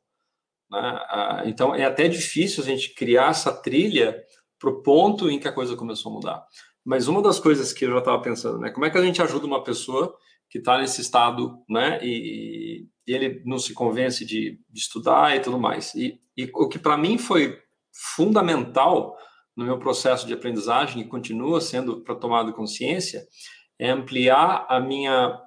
Né? 0.71 0.79
Ah, 0.81 1.43
então 1.47 1.75
é 1.75 1.85
até 1.85 2.09
difícil 2.09 2.62
a 2.62 2.66
gente 2.66 2.95
criar 2.95 3.31
essa 3.31 3.53
trilha 3.53 4.23
para 4.59 4.71
o 4.71 4.83
ponto 4.83 5.31
em 5.31 5.39
que 5.39 5.49
a 5.49 5.53
coisa 5.53 5.77
começou 5.77 6.11
a 6.11 6.14
mudar. 6.14 6.47
Mas 6.85 7.09
uma 7.09 7.23
das 7.23 7.39
coisas 7.39 7.73
que 7.73 7.85
eu 7.85 7.93
já 7.93 7.99
estava 7.99 8.21
pensando, 8.21 8.59
né? 8.59 8.71
Como 8.71 8.87
é 8.87 8.91
que 8.91 8.99
a 8.99 9.05
gente 9.05 9.23
ajuda 9.23 9.47
uma 9.47 9.62
pessoa 9.62 10.14
que 10.51 10.59
está 10.59 10.79
nesse 10.79 11.01
estado, 11.01 11.62
né? 11.69 12.01
E, 12.03 12.87
e, 13.07 13.12
ele 13.12 13.43
não 13.45 13.59
se 13.59 13.75
convence 13.75 14.25
de, 14.25 14.59
de 14.69 14.81
estudar 14.81 15.37
e 15.37 15.41
tudo 15.41 15.59
mais. 15.59 15.95
E, 15.95 16.21
e 16.37 16.51
o 16.55 16.69
que 16.69 16.79
para 16.79 16.97
mim 16.97 17.19
foi 17.19 17.59
fundamental 17.93 19.16
no 19.57 19.64
meu 19.64 19.79
processo 19.79 20.27
de 20.27 20.33
aprendizagem 20.33 21.03
e 21.03 21.09
continua 21.09 21.61
sendo 21.61 22.03
para 22.03 22.14
tomar 22.14 22.51
consciência 22.53 23.27
é 23.79 23.91
ampliar 23.91 24.66
a 24.69 24.81
minha 24.81 25.39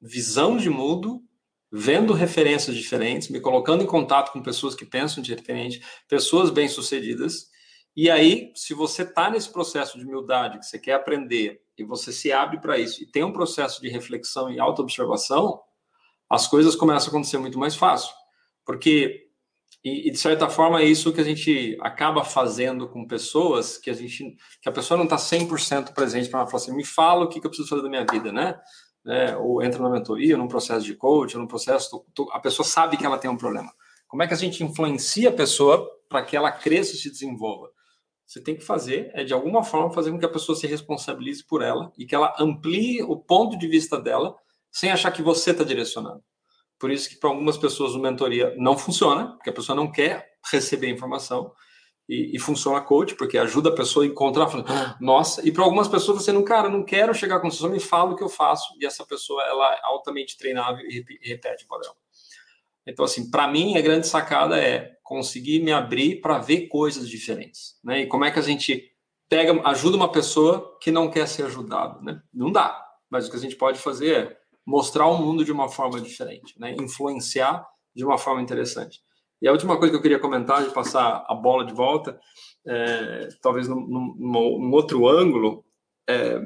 visão 0.00 0.56
de 0.56 0.68
mundo 0.68 1.22
vendo 1.76 2.14
referências 2.14 2.74
diferentes, 2.74 3.28
me 3.28 3.38
colocando 3.38 3.84
em 3.84 3.86
contato 3.86 4.32
com 4.32 4.42
pessoas 4.42 4.74
que 4.74 4.86
pensam 4.86 5.22
diferente, 5.22 5.82
pessoas 6.08 6.48
bem-sucedidas. 6.48 7.50
E 7.94 8.10
aí, 8.10 8.50
se 8.54 8.72
você 8.72 9.02
está 9.02 9.30
nesse 9.30 9.52
processo 9.52 9.98
de 9.98 10.04
humildade, 10.04 10.58
que 10.58 10.64
você 10.64 10.78
quer 10.78 10.94
aprender, 10.94 11.60
e 11.76 11.84
você 11.84 12.12
se 12.12 12.32
abre 12.32 12.58
para 12.60 12.78
isso, 12.78 13.02
e 13.02 13.06
tem 13.06 13.22
um 13.22 13.32
processo 13.32 13.82
de 13.82 13.90
reflexão 13.90 14.50
e 14.50 14.58
autoobservação, 14.58 15.60
as 16.30 16.46
coisas 16.46 16.74
começam 16.74 17.08
a 17.08 17.10
acontecer 17.10 17.36
muito 17.36 17.58
mais 17.58 17.76
fácil. 17.76 18.14
Porque, 18.64 19.26
e, 19.84 20.08
e, 20.08 20.10
de 20.10 20.18
certa 20.18 20.48
forma, 20.48 20.80
é 20.80 20.84
isso 20.84 21.12
que 21.12 21.20
a 21.20 21.24
gente 21.24 21.76
acaba 21.82 22.24
fazendo 22.24 22.88
com 22.88 23.06
pessoas 23.06 23.76
que 23.76 23.90
a 23.90 23.94
gente 23.94 24.34
que 24.62 24.68
a 24.68 24.72
pessoa 24.72 24.96
não 24.96 25.04
está 25.04 25.16
100% 25.16 25.92
presente 25.92 26.30
para 26.30 26.46
falar 26.46 26.56
assim, 26.56 26.74
me 26.74 26.86
fala 26.86 27.26
o 27.26 27.28
que, 27.28 27.38
que 27.38 27.46
eu 27.46 27.50
preciso 27.50 27.68
fazer 27.68 27.82
da 27.82 27.90
minha 27.90 28.06
vida, 28.10 28.32
né? 28.32 28.58
Né, 29.06 29.36
ou 29.36 29.62
entra 29.62 29.80
na 29.80 29.88
mentoria, 29.88 30.36
num 30.36 30.48
processo 30.48 30.84
de 30.84 30.92
coach, 30.92 31.38
num 31.38 31.46
processo, 31.46 32.04
a 32.32 32.40
pessoa 32.40 32.66
sabe 32.66 32.96
que 32.96 33.06
ela 33.06 33.16
tem 33.16 33.30
um 33.30 33.36
problema. 33.36 33.72
Como 34.08 34.20
é 34.20 34.26
que 34.26 34.34
a 34.34 34.36
gente 34.36 34.64
influencia 34.64 35.28
a 35.28 35.32
pessoa 35.32 35.88
para 36.08 36.24
que 36.24 36.36
ela 36.36 36.50
cresça 36.50 36.94
e 36.94 36.98
se 36.98 37.08
desenvolva? 37.08 37.70
Você 38.26 38.42
tem 38.42 38.56
que 38.56 38.64
fazer, 38.64 39.12
é 39.14 39.22
de 39.22 39.32
alguma 39.32 39.62
forma 39.62 39.92
fazer 39.92 40.10
com 40.10 40.18
que 40.18 40.26
a 40.26 40.28
pessoa 40.30 40.58
se 40.58 40.66
responsabilize 40.66 41.46
por 41.46 41.62
ela 41.62 41.92
e 41.96 42.04
que 42.04 42.16
ela 42.16 42.34
amplie 42.40 43.00
o 43.04 43.16
ponto 43.16 43.56
de 43.56 43.68
vista 43.68 44.00
dela 44.00 44.34
sem 44.72 44.90
achar 44.90 45.12
que 45.12 45.22
você 45.22 45.52
está 45.52 45.62
direcionando. 45.62 46.22
Por 46.76 46.90
isso 46.90 47.08
que 47.08 47.16
para 47.16 47.30
algumas 47.30 47.56
pessoas 47.56 47.94
o 47.94 48.00
mentoria 48.00 48.52
não 48.58 48.76
funciona, 48.76 49.28
porque 49.36 49.50
a 49.50 49.52
pessoa 49.52 49.76
não 49.76 49.90
quer 49.90 50.26
receber 50.50 50.90
informação 50.90 51.52
e, 52.08 52.36
e 52.36 52.38
funciona 52.38 52.80
coach, 52.80 53.14
porque 53.14 53.36
ajuda 53.36 53.70
a 53.70 53.74
pessoa 53.74 54.04
a 54.04 54.08
encontrar, 54.08 54.48
nossa, 55.00 55.46
e 55.46 55.50
para 55.50 55.64
algumas 55.64 55.88
pessoas 55.88 56.22
você 56.22 56.32
não, 56.32 56.44
cara, 56.44 56.68
não 56.68 56.84
quero 56.84 57.12
chegar 57.14 57.40
com 57.40 57.50
só 57.50 57.68
me 57.68 57.80
fala 57.80 58.12
o 58.12 58.16
que 58.16 58.22
eu 58.22 58.28
faço, 58.28 58.74
e 58.80 58.86
essa 58.86 59.04
pessoa 59.04 59.42
ela 59.42 59.74
é 59.74 59.80
altamente 59.82 60.38
treinável 60.38 60.84
e 60.86 61.04
repete 61.22 61.64
o 61.64 61.68
padrão. 61.68 61.94
Então, 62.86 63.04
assim, 63.04 63.28
para 63.30 63.48
mim, 63.48 63.76
a 63.76 63.80
grande 63.80 64.06
sacada 64.06 64.56
é 64.56 64.96
conseguir 65.02 65.60
me 65.60 65.72
abrir 65.72 66.20
para 66.20 66.38
ver 66.38 66.68
coisas 66.68 67.08
diferentes, 67.08 67.76
né? 67.82 68.02
E 68.02 68.06
como 68.06 68.24
é 68.24 68.30
que 68.30 68.38
a 68.38 68.42
gente 68.42 68.92
pega, 69.28 69.60
ajuda 69.68 69.96
uma 69.96 70.10
pessoa 70.10 70.78
que 70.80 70.92
não 70.92 71.10
quer 71.10 71.26
ser 71.26 71.46
ajudada, 71.46 72.00
né? 72.00 72.22
Não 72.32 72.52
dá, 72.52 72.80
mas 73.10 73.26
o 73.26 73.30
que 73.30 73.36
a 73.36 73.40
gente 73.40 73.56
pode 73.56 73.80
fazer 73.80 74.14
é 74.14 74.36
mostrar 74.64 75.06
o 75.06 75.18
mundo 75.18 75.44
de 75.44 75.50
uma 75.50 75.68
forma 75.68 76.00
diferente, 76.00 76.54
né? 76.60 76.76
Influenciar 76.78 77.66
de 77.94 78.04
uma 78.04 78.18
forma 78.18 78.40
interessante. 78.40 79.00
E 79.40 79.48
a 79.48 79.52
última 79.52 79.76
coisa 79.76 79.92
que 79.92 79.96
eu 79.96 80.02
queria 80.02 80.18
comentar, 80.18 80.64
de 80.64 80.72
passar 80.72 81.24
a 81.28 81.34
bola 81.34 81.64
de 81.64 81.74
volta, 81.74 82.18
é, 82.66 83.28
talvez 83.42 83.68
num, 83.68 83.80
num, 83.86 84.14
num, 84.18 84.72
outro 84.72 85.06
ângulo, 85.06 85.64
é, 86.08 86.40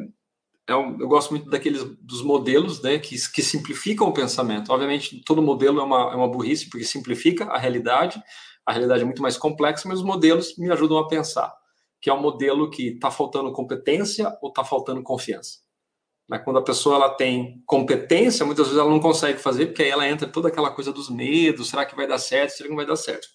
é 0.68 0.76
um, 0.76 1.00
eu 1.00 1.08
gosto 1.08 1.30
muito 1.30 1.48
daqueles 1.48 1.84
dos 2.00 2.22
modelos 2.22 2.82
né, 2.82 2.98
que, 2.98 3.16
que 3.32 3.42
simplificam 3.42 4.08
o 4.08 4.12
pensamento. 4.12 4.72
Obviamente, 4.72 5.22
todo 5.24 5.42
modelo 5.42 5.80
é 5.80 5.82
uma, 5.82 6.12
é 6.12 6.16
uma 6.16 6.28
burrice, 6.28 6.68
porque 6.68 6.84
simplifica 6.84 7.44
a 7.44 7.58
realidade, 7.58 8.20
a 8.66 8.72
realidade 8.72 9.02
é 9.02 9.04
muito 9.04 9.22
mais 9.22 9.36
complexa, 9.36 9.88
mas 9.88 9.98
os 9.98 10.04
modelos 10.04 10.56
me 10.58 10.70
ajudam 10.70 10.98
a 10.98 11.08
pensar, 11.08 11.52
que 12.00 12.10
é 12.10 12.14
um 12.14 12.20
modelo 12.20 12.70
que 12.70 12.88
está 12.88 13.10
faltando 13.10 13.52
competência 13.52 14.36
ou 14.42 14.48
está 14.48 14.64
faltando 14.64 15.02
confiança. 15.02 15.58
Mas 16.30 16.44
quando 16.44 16.60
a 16.60 16.62
pessoa 16.62 16.94
ela 16.94 17.10
tem 17.10 17.60
competência, 17.66 18.46
muitas 18.46 18.66
vezes 18.66 18.80
ela 18.80 18.88
não 18.88 19.00
consegue 19.00 19.40
fazer, 19.40 19.66
porque 19.66 19.82
aí 19.82 19.90
ela 19.90 20.08
entra 20.08 20.28
toda 20.28 20.46
aquela 20.46 20.70
coisa 20.70 20.92
dos 20.92 21.10
medos, 21.10 21.68
será 21.68 21.84
que 21.84 21.96
vai 21.96 22.06
dar 22.06 22.18
certo, 22.18 22.50
será 22.50 22.68
que 22.68 22.70
não 22.70 22.76
vai 22.76 22.86
dar 22.86 22.94
certo? 22.94 23.26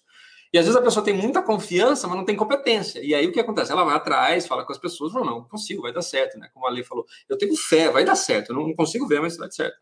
E 0.50 0.56
às 0.56 0.64
vezes 0.64 0.80
a 0.80 0.82
pessoa 0.82 1.04
tem 1.04 1.12
muita 1.12 1.42
confiança, 1.42 2.08
mas 2.08 2.16
não 2.16 2.24
tem 2.24 2.34
competência. 2.34 3.00
E 3.04 3.14
aí 3.14 3.26
o 3.26 3.32
que 3.32 3.38
acontece? 3.38 3.70
Ela 3.70 3.84
vai 3.84 3.94
atrás, 3.94 4.46
fala 4.46 4.64
com 4.64 4.72
as 4.72 4.78
pessoas, 4.78 5.12
não, 5.12 5.22
não, 5.22 5.44
consigo, 5.44 5.82
vai 5.82 5.92
dar 5.92 6.00
certo, 6.00 6.38
né? 6.38 6.48
Como 6.54 6.66
a 6.66 6.70
Lei 6.70 6.82
falou, 6.82 7.04
eu 7.28 7.36
tenho 7.36 7.54
fé, 7.54 7.90
vai 7.90 8.02
dar 8.02 8.16
certo, 8.16 8.52
eu 8.52 8.56
não 8.56 8.74
consigo 8.74 9.06
ver, 9.06 9.20
mas 9.20 9.36
vai 9.36 9.46
dar 9.46 9.52
certo. 9.52 9.76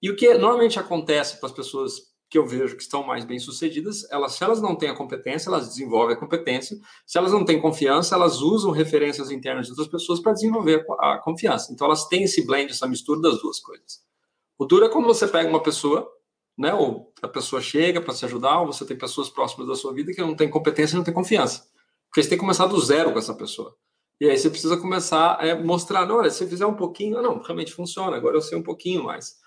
E 0.00 0.08
o 0.08 0.14
que 0.14 0.32
normalmente 0.34 0.78
acontece 0.78 1.40
para 1.40 1.48
as 1.48 1.54
pessoas 1.54 2.09
que 2.30 2.38
eu 2.38 2.46
vejo 2.46 2.76
que 2.76 2.82
estão 2.82 3.02
mais 3.02 3.24
bem-sucedidas, 3.24 4.08
elas, 4.08 4.32
se 4.32 4.44
elas 4.44 4.62
não 4.62 4.76
têm 4.76 4.88
a 4.88 4.94
competência, 4.94 5.48
elas 5.48 5.68
desenvolvem 5.68 6.14
a 6.14 6.18
competência. 6.18 6.78
Se 7.04 7.18
elas 7.18 7.32
não 7.32 7.44
têm 7.44 7.60
confiança, 7.60 8.14
elas 8.14 8.40
usam 8.40 8.70
referências 8.70 9.32
internas 9.32 9.66
de 9.66 9.72
outras 9.72 9.88
pessoas 9.88 10.20
para 10.20 10.32
desenvolver 10.32 10.86
a, 11.00 11.18
confiança. 11.18 11.72
Então, 11.72 11.88
elas 11.88 12.06
têm 12.06 12.22
esse 12.22 12.46
blend, 12.46 12.70
essa 12.70 12.86
mistura 12.86 13.20
das 13.20 13.40
duas 13.42 13.58
coisas. 13.58 14.04
O 14.56 14.64
duro 14.64 14.84
é 14.84 14.88
quando 14.88 15.06
você 15.06 15.26
pega 15.26 15.48
uma 15.48 15.60
pessoa, 15.60 16.08
né, 16.56 16.72
ou 16.72 17.12
a 17.20 17.26
pessoa 17.26 17.60
chega 17.60 18.00
para 18.00 18.14
se 18.14 18.24
ajudar, 18.24 18.60
ou 18.60 18.66
você 18.68 18.86
tem 18.86 18.96
pessoas 18.96 19.28
próximas 19.28 19.66
da 19.66 19.74
sua 19.74 19.92
vida 19.92 20.12
que 20.12 20.20
não 20.20 20.36
têm 20.36 20.48
competência 20.48 20.94
e 20.94 20.98
não 20.98 21.04
têm 21.04 21.12
confiança. 21.12 21.66
Porque 22.08 22.22
você 22.22 22.28
tem 22.28 22.38
que 22.38 22.44
começar 22.44 22.66
do 22.66 22.80
zero 22.80 23.12
com 23.12 23.18
essa 23.18 23.34
pessoa. 23.34 23.74
E 24.20 24.30
aí 24.30 24.38
você 24.38 24.48
precisa 24.48 24.76
começar 24.76 25.34
a 25.34 25.56
mostrar, 25.56 26.08
olha, 26.12 26.30
se 26.30 26.38
você 26.38 26.46
fizer 26.46 26.66
um 26.66 26.76
pouquinho, 26.76 27.20
não, 27.20 27.42
realmente 27.42 27.72
funciona, 27.72 28.16
agora 28.16 28.36
eu 28.36 28.42
sei 28.42 28.56
um 28.56 28.62
pouquinho 28.62 29.02
mais. 29.02 29.39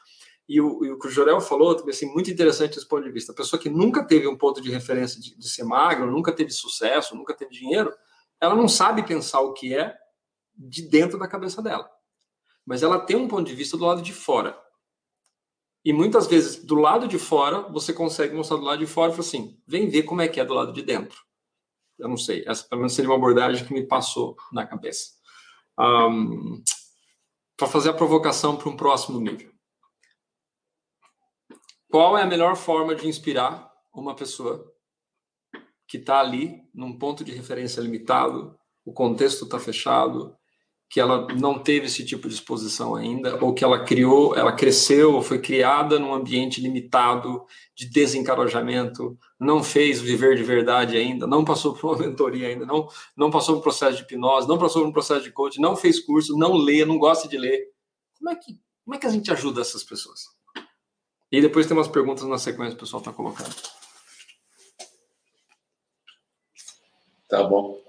E 0.47 0.59
o, 0.59 0.83
e 0.83 0.91
o 0.91 0.99
que 0.99 1.07
o 1.07 1.11
Jorel 1.11 1.39
falou, 1.39 1.75
também 1.75 1.91
assim, 1.91 2.11
muito 2.11 2.29
interessante 2.29 2.77
esse 2.77 2.87
ponto 2.87 3.03
de 3.03 3.11
vista. 3.11 3.31
A 3.31 3.35
pessoa 3.35 3.61
que 3.61 3.69
nunca 3.69 4.03
teve 4.03 4.27
um 4.27 4.37
ponto 4.37 4.61
de 4.61 4.69
referência 4.69 5.19
de, 5.19 5.37
de 5.37 5.49
ser 5.49 5.63
magro, 5.63 6.11
nunca 6.11 6.31
teve 6.31 6.51
sucesso, 6.51 7.15
nunca 7.15 7.33
teve 7.33 7.51
dinheiro, 7.51 7.93
ela 8.41 8.55
não 8.55 8.67
sabe 8.67 9.03
pensar 9.03 9.39
o 9.39 9.53
que 9.53 9.73
é 9.73 9.95
de 10.55 10.81
dentro 10.89 11.17
da 11.17 11.27
cabeça 11.27 11.61
dela. 11.61 11.89
Mas 12.65 12.83
ela 12.83 12.99
tem 12.99 13.15
um 13.15 13.27
ponto 13.27 13.47
de 13.47 13.55
vista 13.55 13.77
do 13.77 13.85
lado 13.85 14.01
de 14.01 14.13
fora. 14.13 14.57
E 15.83 15.91
muitas 15.91 16.27
vezes, 16.27 16.63
do 16.63 16.75
lado 16.75 17.07
de 17.07 17.17
fora, 17.17 17.61
você 17.61 17.91
consegue 17.91 18.35
mostrar 18.35 18.57
do 18.57 18.63
lado 18.63 18.79
de 18.79 18.85
fora 18.85 19.11
e 19.11 19.15
falar 19.15 19.27
assim: 19.27 19.61
vem 19.67 19.89
ver 19.89 20.03
como 20.03 20.21
é 20.21 20.27
que 20.27 20.39
é 20.39 20.45
do 20.45 20.53
lado 20.53 20.71
de 20.71 20.81
dentro. 20.81 21.21
Eu 21.97 22.07
não 22.07 22.17
sei, 22.17 22.43
essa 22.47 22.63
pelo 22.67 22.81
menos 22.81 22.93
seria 22.93 23.09
uma 23.09 23.17
abordagem 23.17 23.65
que 23.65 23.73
me 23.73 23.85
passou 23.85 24.35
na 24.51 24.65
cabeça. 24.65 25.11
Um, 25.79 26.63
para 27.55 27.67
fazer 27.67 27.89
a 27.89 27.93
provocação 27.93 28.55
para 28.55 28.69
um 28.69 28.75
próximo 28.75 29.19
nível. 29.19 29.52
Qual 31.93 32.17
é 32.17 32.23
a 32.23 32.25
melhor 32.25 32.55
forma 32.55 32.95
de 32.95 33.07
inspirar 33.07 33.71
uma 33.93 34.15
pessoa 34.15 34.65
que 35.87 35.97
está 35.97 36.21
ali 36.21 36.63
num 36.73 36.97
ponto 36.97 37.23
de 37.23 37.31
referência 37.31 37.79
limitado, 37.81 38.57
o 38.83 38.91
contexto 38.91 39.43
está 39.43 39.59
fechado, 39.59 40.35
que 40.89 40.99
ela 40.99 41.27
não 41.35 41.59
teve 41.59 41.85
esse 41.85 42.03
tipo 42.03 42.27
de 42.27 42.33
exposição 42.33 42.95
ainda, 42.95 43.37
ou 43.45 43.53
que 43.53 43.63
ela 43.63 43.85
criou, 43.85 44.35
ela 44.35 44.51
cresceu, 44.51 45.21
foi 45.21 45.39
criada 45.39 45.99
num 45.99 46.15
ambiente 46.15 46.59
limitado 46.59 47.45
de 47.77 47.87
desencarajamento, 47.87 49.15
não 49.39 49.63
fez 49.63 50.01
viver 50.01 50.35
de 50.35 50.41
verdade 50.41 50.97
ainda, 50.97 51.27
não 51.27 51.45
passou 51.45 51.75
por 51.75 51.91
uma 51.91 51.99
mentoria 52.09 52.47
ainda, 52.47 52.65
não, 52.65 52.87
não 53.15 53.29
passou 53.29 53.53
por 53.53 53.59
um 53.59 53.63
processo 53.63 53.97
de 53.97 54.01
hipnose, 54.01 54.47
não 54.47 54.57
passou 54.57 54.81
por 54.81 54.89
um 54.89 54.93
processo 54.93 55.21
de 55.21 55.31
coaching, 55.31 55.61
não 55.61 55.75
fez 55.75 55.99
curso, 55.99 56.35
não 56.35 56.55
lê, 56.55 56.83
não 56.85 56.97
gosta 56.97 57.29
de 57.29 57.37
ler. 57.37 57.67
Como 58.17 58.31
é 58.31 58.35
que, 58.35 58.59
como 58.83 58.95
é 58.95 58.97
que 58.97 59.05
a 59.05 59.11
gente 59.11 59.31
ajuda 59.31 59.61
essas 59.61 59.83
pessoas? 59.83 60.21
E 61.33 61.41
depois 61.41 61.65
tem 61.65 61.75
umas 61.75 61.87
perguntas 61.87 62.25
na 62.25 62.37
sequência 62.37 62.75
que 62.75 62.83
o 62.83 62.85
pessoal 62.85 62.99
está 63.01 63.11
colocando. 63.11 63.55
Tá 67.27 67.43
bom. 67.43 67.81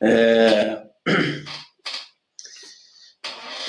É... 0.00 0.88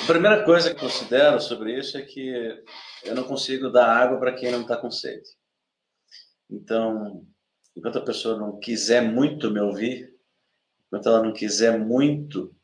A 0.02 0.06
primeira 0.06 0.42
coisa 0.46 0.72
que 0.72 0.80
considero 0.80 1.38
sobre 1.42 1.78
isso 1.78 1.98
é 1.98 2.02
que 2.02 2.64
eu 3.04 3.14
não 3.14 3.24
consigo 3.24 3.68
dar 3.68 3.86
água 3.86 4.18
para 4.18 4.32
quem 4.32 4.50
não 4.50 4.62
está 4.62 4.78
com 4.78 4.90
sede. 4.90 5.28
Então, 6.48 7.22
enquanto 7.76 7.98
a 7.98 8.04
pessoa 8.04 8.38
não 8.38 8.58
quiser 8.58 9.02
muito 9.02 9.50
me 9.50 9.60
ouvir, 9.60 10.16
enquanto 10.86 11.06
ela 11.06 11.22
não 11.22 11.34
quiser 11.34 11.78
muito 11.78 12.56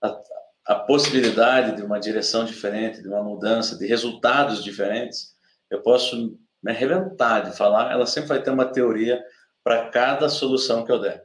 a, 0.00 0.20
a 0.66 0.76
possibilidade 0.76 1.74
de 1.74 1.82
uma 1.82 1.98
direção 1.98 2.44
diferente, 2.44 3.02
de 3.02 3.08
uma 3.08 3.24
mudança, 3.24 3.76
de 3.76 3.88
resultados 3.88 4.62
diferentes, 4.62 5.36
eu 5.70 5.82
posso 5.82 6.38
me 6.62 6.72
arrebentar 6.72 7.40
de 7.40 7.56
falar, 7.56 7.92
ela 7.92 8.06
sempre 8.06 8.30
vai 8.30 8.42
ter 8.42 8.50
uma 8.50 8.66
teoria 8.66 9.22
para 9.62 9.88
cada 9.90 10.28
solução 10.28 10.84
que 10.84 10.92
eu 10.92 11.00
der. 11.00 11.24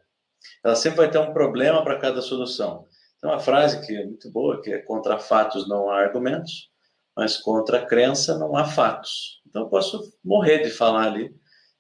Ela 0.64 0.76
sempre 0.76 0.98
vai 0.98 1.10
ter 1.10 1.18
um 1.18 1.34
problema 1.34 1.84
para 1.84 1.98
cada 1.98 2.22
solução. 2.22 2.86
Tem 3.22 3.30
uma 3.30 3.40
frase 3.40 3.86
que 3.86 3.96
é 3.96 4.06
muito 4.06 4.30
boa, 4.32 4.62
que 4.62 4.72
é 4.72 4.80
contra 4.80 5.18
fatos 5.18 5.68
não 5.68 5.90
há 5.90 6.00
argumentos, 6.02 6.70
mas 7.16 7.38
contra 7.38 7.86
crença 7.86 8.38
não 8.38 8.56
há 8.56 8.66
fatos. 8.66 9.42
Então 9.48 9.64
eu 9.64 9.70
posso 9.70 10.14
morrer 10.24 10.60
de 10.60 10.70
falar 10.70 11.08
ali 11.08 11.34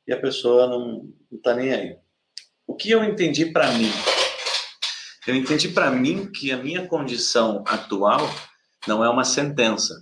e 0.07 0.13
a 0.13 0.19
pessoa 0.19 0.67
não 0.67 1.09
está 1.31 1.53
nem 1.53 1.73
aí. 1.73 1.97
O 2.65 2.75
que 2.75 2.91
eu 2.91 3.03
entendi 3.03 3.47
para 3.47 3.71
mim? 3.71 3.91
Eu 5.27 5.35
entendi 5.35 5.69
para 5.69 5.91
mim 5.91 6.31
que 6.31 6.51
a 6.51 6.57
minha 6.57 6.87
condição 6.87 7.63
atual 7.67 8.19
não 8.87 9.03
é 9.03 9.09
uma 9.09 9.23
sentença. 9.23 10.01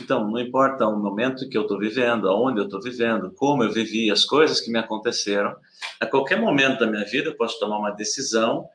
Então, 0.00 0.28
não 0.28 0.38
importa 0.38 0.86
o 0.86 0.96
momento 0.96 1.48
que 1.48 1.58
eu 1.58 1.62
estou 1.62 1.78
vivendo, 1.78 2.28
aonde 2.28 2.60
eu 2.60 2.64
estou 2.64 2.80
vivendo, 2.80 3.32
como 3.32 3.64
eu 3.64 3.72
vivi, 3.72 4.10
as 4.10 4.24
coisas 4.24 4.60
que 4.60 4.70
me 4.70 4.78
aconteceram, 4.78 5.56
a 6.00 6.06
qualquer 6.06 6.40
momento 6.40 6.78
da 6.78 6.86
minha 6.86 7.04
vida 7.04 7.30
eu 7.30 7.36
posso 7.36 7.58
tomar 7.58 7.78
uma 7.78 7.90
decisão, 7.90 8.68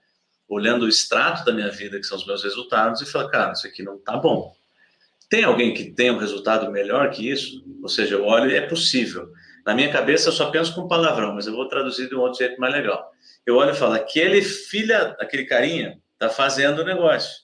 olhando 0.48 0.84
o 0.84 0.90
extrato 0.90 1.46
da 1.46 1.54
minha 1.54 1.72
vida, 1.72 1.98
que 1.98 2.06
são 2.06 2.18
os 2.18 2.26
meus 2.26 2.44
resultados, 2.44 3.02
e 3.02 3.06
falar, 3.06 3.30
cara, 3.30 3.54
isso 3.54 3.66
aqui 3.66 3.82
não 3.82 3.96
está 3.96 4.18
bom. 4.18 4.54
Tem 5.30 5.46
alguém 5.46 5.74
que 5.74 5.92
tem 5.92 6.12
um 6.12 6.18
resultado 6.18 6.70
melhor 6.72 7.10
que 7.10 7.30
isso? 7.30 7.64
Ou 7.82 7.90
seja, 7.90 8.16
eu 8.16 8.26
olho 8.26 8.52
e 8.52 8.56
é 8.56 8.62
possível. 8.62 9.32
Na 9.66 9.74
minha 9.74 9.92
cabeça 9.92 10.28
eu 10.28 10.34
só 10.34 10.52
penso 10.52 10.76
com 10.76 10.88
palavrão, 10.88 11.34
mas 11.34 11.48
eu 11.48 11.56
vou 11.56 11.68
traduzir 11.68 12.10
de 12.10 12.16
um 12.16 12.20
outro 12.20 12.40
jeito 12.40 12.60
mais 12.60 12.74
legal. 12.74 13.10
Eu 13.46 13.56
olho 13.56 13.72
e 13.72 13.76
falo, 13.76 13.94
aquele 13.94 14.42
filha, 14.42 15.16
aquele 15.20 15.46
carinha, 15.46 15.98
está 16.14 16.30
fazendo 16.30 16.80
o 16.80 16.86
negócio 16.86 17.43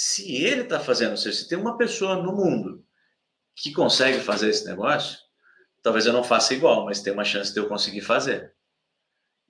se 0.00 0.32
ele 0.44 0.60
está 0.60 0.78
fazendo, 0.78 1.10
ou 1.10 1.16
seja, 1.16 1.38
se 1.38 1.48
tem 1.48 1.58
uma 1.58 1.76
pessoa 1.76 2.22
no 2.22 2.32
mundo 2.32 2.86
que 3.56 3.72
consegue 3.72 4.20
fazer 4.20 4.50
esse 4.50 4.64
negócio, 4.64 5.18
talvez 5.82 6.06
eu 6.06 6.12
não 6.12 6.22
faça 6.22 6.54
igual, 6.54 6.84
mas 6.84 7.02
tem 7.02 7.12
uma 7.12 7.24
chance 7.24 7.52
de 7.52 7.58
eu 7.58 7.66
conseguir 7.66 8.02
fazer. 8.02 8.54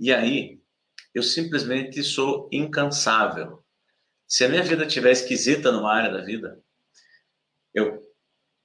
E 0.00 0.10
aí, 0.10 0.58
eu 1.14 1.22
simplesmente 1.22 2.02
sou 2.02 2.48
incansável. 2.50 3.62
Se 4.26 4.42
a 4.42 4.48
minha 4.48 4.62
vida 4.62 4.86
estiver 4.86 5.10
esquisita 5.10 5.70
numa 5.70 5.92
área 5.92 6.10
da 6.10 6.24
vida, 6.24 6.58
eu 7.74 8.02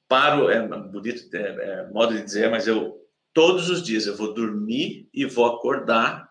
paro, 0.07 0.49
é 0.49 0.65
bonito, 0.65 1.35
é, 1.35 1.39
é 1.41 1.89
modo 1.89 2.15
de 2.15 2.23
dizer, 2.23 2.49
mas 2.49 2.65
eu 2.65 2.97
todos 3.33 3.69
os 3.69 3.83
dias 3.83 4.07
eu 4.07 4.15
vou 4.15 4.33
dormir 4.33 5.09
e 5.13 5.25
vou 5.25 5.47
acordar 5.47 6.29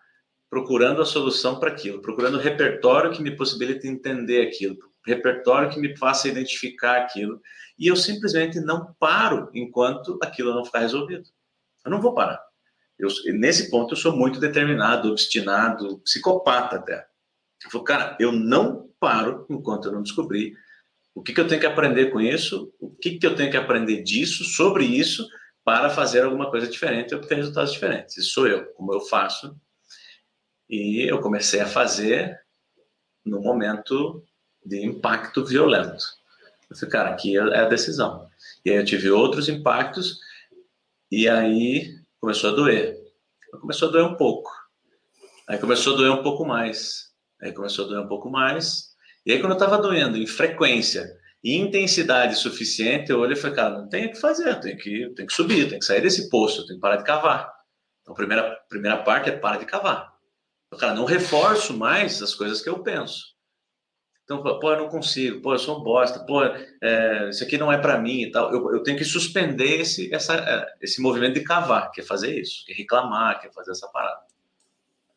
procurando 0.49 0.99
a 0.99 1.05
solução 1.05 1.59
para 1.59 1.69
aquilo, 1.69 2.01
procurando 2.01 2.37
o 2.37 2.41
repertório 2.41 3.11
que 3.11 3.21
me 3.21 3.35
possibilite 3.35 3.87
entender 3.87 4.47
aquilo, 4.47 4.92
repertório 5.05 5.69
que 5.69 5.79
me 5.79 5.97
faça 5.97 6.27
identificar 6.27 6.97
aquilo. 6.97 7.41
E 7.77 7.87
eu 7.87 7.95
simplesmente 7.95 8.59
não 8.59 8.93
paro 8.99 9.49
enquanto 9.53 10.17
aquilo 10.21 10.53
não 10.53 10.65
ficar 10.65 10.79
resolvido. 10.79 11.29
Eu 11.85 11.91
não 11.91 12.01
vou 12.01 12.13
parar. 12.13 12.41
Eu, 12.97 13.09
nesse 13.33 13.69
ponto, 13.69 13.93
eu 13.93 13.97
sou 13.97 14.15
muito 14.15 14.39
determinado, 14.39 15.09
obstinado, 15.09 15.99
psicopata 15.99 16.77
até. 16.77 17.05
Eu 17.65 17.71
falo, 17.71 17.83
cara, 17.83 18.17
eu 18.19 18.31
não 18.31 18.89
paro 18.99 19.45
enquanto 19.49 19.85
eu 19.85 19.91
não 19.91 20.03
descobrir 20.03 20.55
o 21.15 21.21
que, 21.21 21.33
que 21.33 21.39
eu 21.39 21.47
tenho 21.47 21.59
que 21.59 21.67
aprender 21.67 22.11
com 22.11 22.19
isso, 22.19 22.73
o 22.79 22.89
que, 22.89 23.17
que 23.17 23.25
eu 23.25 23.35
tenho 23.35 23.51
que 23.51 23.57
aprender 23.57 24.01
disso, 24.01 24.43
sobre 24.43 24.85
isso, 24.85 25.27
para 25.63 25.89
fazer 25.89 26.23
alguma 26.23 26.49
coisa 26.49 26.67
diferente 26.67 27.11
e 27.11 27.15
obter 27.15 27.35
resultados 27.35 27.71
diferentes. 27.71 28.17
Isso 28.17 28.31
sou 28.31 28.47
eu, 28.47 28.65
como 28.73 28.93
eu 28.93 29.01
faço. 29.01 29.55
E 30.69 31.09
eu 31.09 31.21
comecei 31.21 31.59
a 31.59 31.67
fazer 31.67 32.37
no 33.25 33.41
momento 33.41 34.23
de 34.65 34.85
impacto 34.85 35.45
violento. 35.45 36.03
Eu 36.69 36.75
falei, 36.75 36.91
cara, 36.91 37.09
aqui 37.11 37.37
é 37.37 37.59
a 37.59 37.67
decisão. 37.67 38.27
E 38.65 38.71
aí 38.71 38.77
eu 38.77 38.85
tive 38.85 39.09
outros 39.09 39.49
impactos, 39.49 40.19
e 41.11 41.29
aí 41.29 41.95
começou 42.19 42.49
a 42.49 42.53
doer. 42.53 42.97
Começou 43.61 43.89
a 43.89 43.91
doer 43.91 44.05
um 44.05 44.15
pouco. 44.15 44.49
Aí 45.47 45.57
começou 45.59 45.93
a 45.93 45.97
doer 45.97 46.11
um 46.11 46.23
pouco 46.23 46.45
mais. 46.45 47.11
Aí 47.41 47.51
começou 47.51 47.85
a 47.85 47.87
doer 47.89 48.01
um 48.01 48.07
pouco 48.07 48.29
mais. 48.29 48.93
E 49.25 49.31
aí, 49.31 49.39
quando 49.39 49.51
eu 49.51 49.57
estava 49.57 49.77
doendo 49.77 50.17
em 50.17 50.25
frequência 50.25 51.15
e 51.43 51.55
intensidade 51.55 52.35
suficiente, 52.35 53.11
eu 53.11 53.19
olhei 53.19 53.37
e 53.37 53.39
falei, 53.39 53.55
cara, 53.55 53.77
não 53.77 53.87
tem 53.87 54.07
o 54.07 54.11
que 54.11 54.19
fazer, 54.19 54.59
tem 54.59 54.75
que, 54.75 55.09
tem 55.15 55.25
que 55.25 55.33
subir, 55.33 55.69
tem 55.69 55.79
que 55.79 55.85
sair 55.85 56.01
desse 56.01 56.29
poço, 56.29 56.65
tem 56.65 56.75
que 56.75 56.81
parar 56.81 56.97
de 56.97 57.03
cavar. 57.03 57.53
Então, 58.01 58.13
a 58.13 58.17
primeira, 58.17 58.55
primeira 58.67 58.97
parte 59.03 59.29
é 59.29 59.37
para 59.37 59.57
de 59.57 59.65
cavar. 59.65 60.13
Então, 60.67 60.79
cara, 60.79 60.93
não 60.93 61.05
reforço 61.05 61.77
mais 61.77 62.21
as 62.21 62.33
coisas 62.33 62.61
que 62.61 62.69
eu 62.69 62.79
penso. 62.79 63.32
Então, 64.39 64.59
pô, 64.59 64.71
eu 64.71 64.77
não 64.77 64.89
consigo, 64.89 65.41
pô, 65.41 65.53
eu 65.53 65.59
sou 65.59 65.79
um 65.79 65.83
bosta, 65.83 66.19
pô, 66.19 66.43
é, 66.43 67.29
isso 67.29 67.43
aqui 67.43 67.57
não 67.57 67.71
é 67.71 67.77
para 67.77 67.99
mim 67.99 68.23
e 68.23 68.31
tal. 68.31 68.53
Eu, 68.53 68.73
eu, 68.73 68.83
tenho 68.83 68.97
que 68.97 69.05
suspender 69.05 69.81
esse, 69.81 70.13
essa, 70.13 70.35
é, 70.35 70.65
esse 70.81 71.01
movimento 71.01 71.35
de 71.35 71.43
cavar, 71.43 71.91
que 71.91 72.01
é 72.01 72.03
fazer 72.03 72.39
isso, 72.39 72.65
que 72.65 72.73
é 72.73 72.75
reclamar, 72.75 73.39
que 73.39 73.47
é 73.47 73.51
fazer 73.51 73.71
essa 73.71 73.87
parada. 73.87 74.21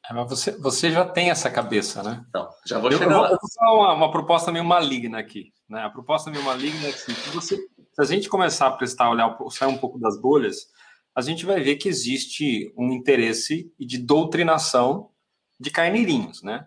É, 0.08 0.14
mas 0.14 0.28
você, 0.28 0.52
você 0.52 0.90
já 0.90 1.04
tem 1.04 1.30
essa 1.30 1.50
cabeça, 1.50 2.02
né? 2.02 2.24
Então, 2.28 2.48
já 2.64 2.78
vou 2.78 2.90
eu, 2.90 2.98
chegar 2.98 3.10
eu 3.10 3.18
vou, 3.18 3.26
Eu 3.26 3.38
vou 3.40 3.50
falar 3.54 3.74
uma, 3.74 3.92
uma, 3.94 4.10
proposta 4.10 4.52
meio 4.52 4.64
maligna 4.64 5.18
aqui. 5.18 5.52
Né? 5.68 5.82
A 5.82 5.90
proposta 5.90 6.30
meio 6.30 6.44
maligna 6.44 6.86
é 6.88 6.92
que 6.92 6.98
se, 6.98 7.30
você, 7.30 7.56
se 7.56 8.00
a 8.00 8.04
gente 8.04 8.28
começar 8.28 8.68
a 8.68 8.72
prestar, 8.72 9.10
olhar, 9.10 9.36
sair 9.50 9.68
um 9.68 9.78
pouco 9.78 9.98
das 9.98 10.20
bolhas, 10.20 10.68
a 11.14 11.20
gente 11.20 11.44
vai 11.44 11.60
ver 11.60 11.76
que 11.76 11.88
existe 11.88 12.72
um 12.76 12.92
interesse 12.92 13.72
de 13.78 13.98
doutrinação 13.98 15.10
de 15.58 15.70
carneirinhos, 15.70 16.42
né? 16.42 16.66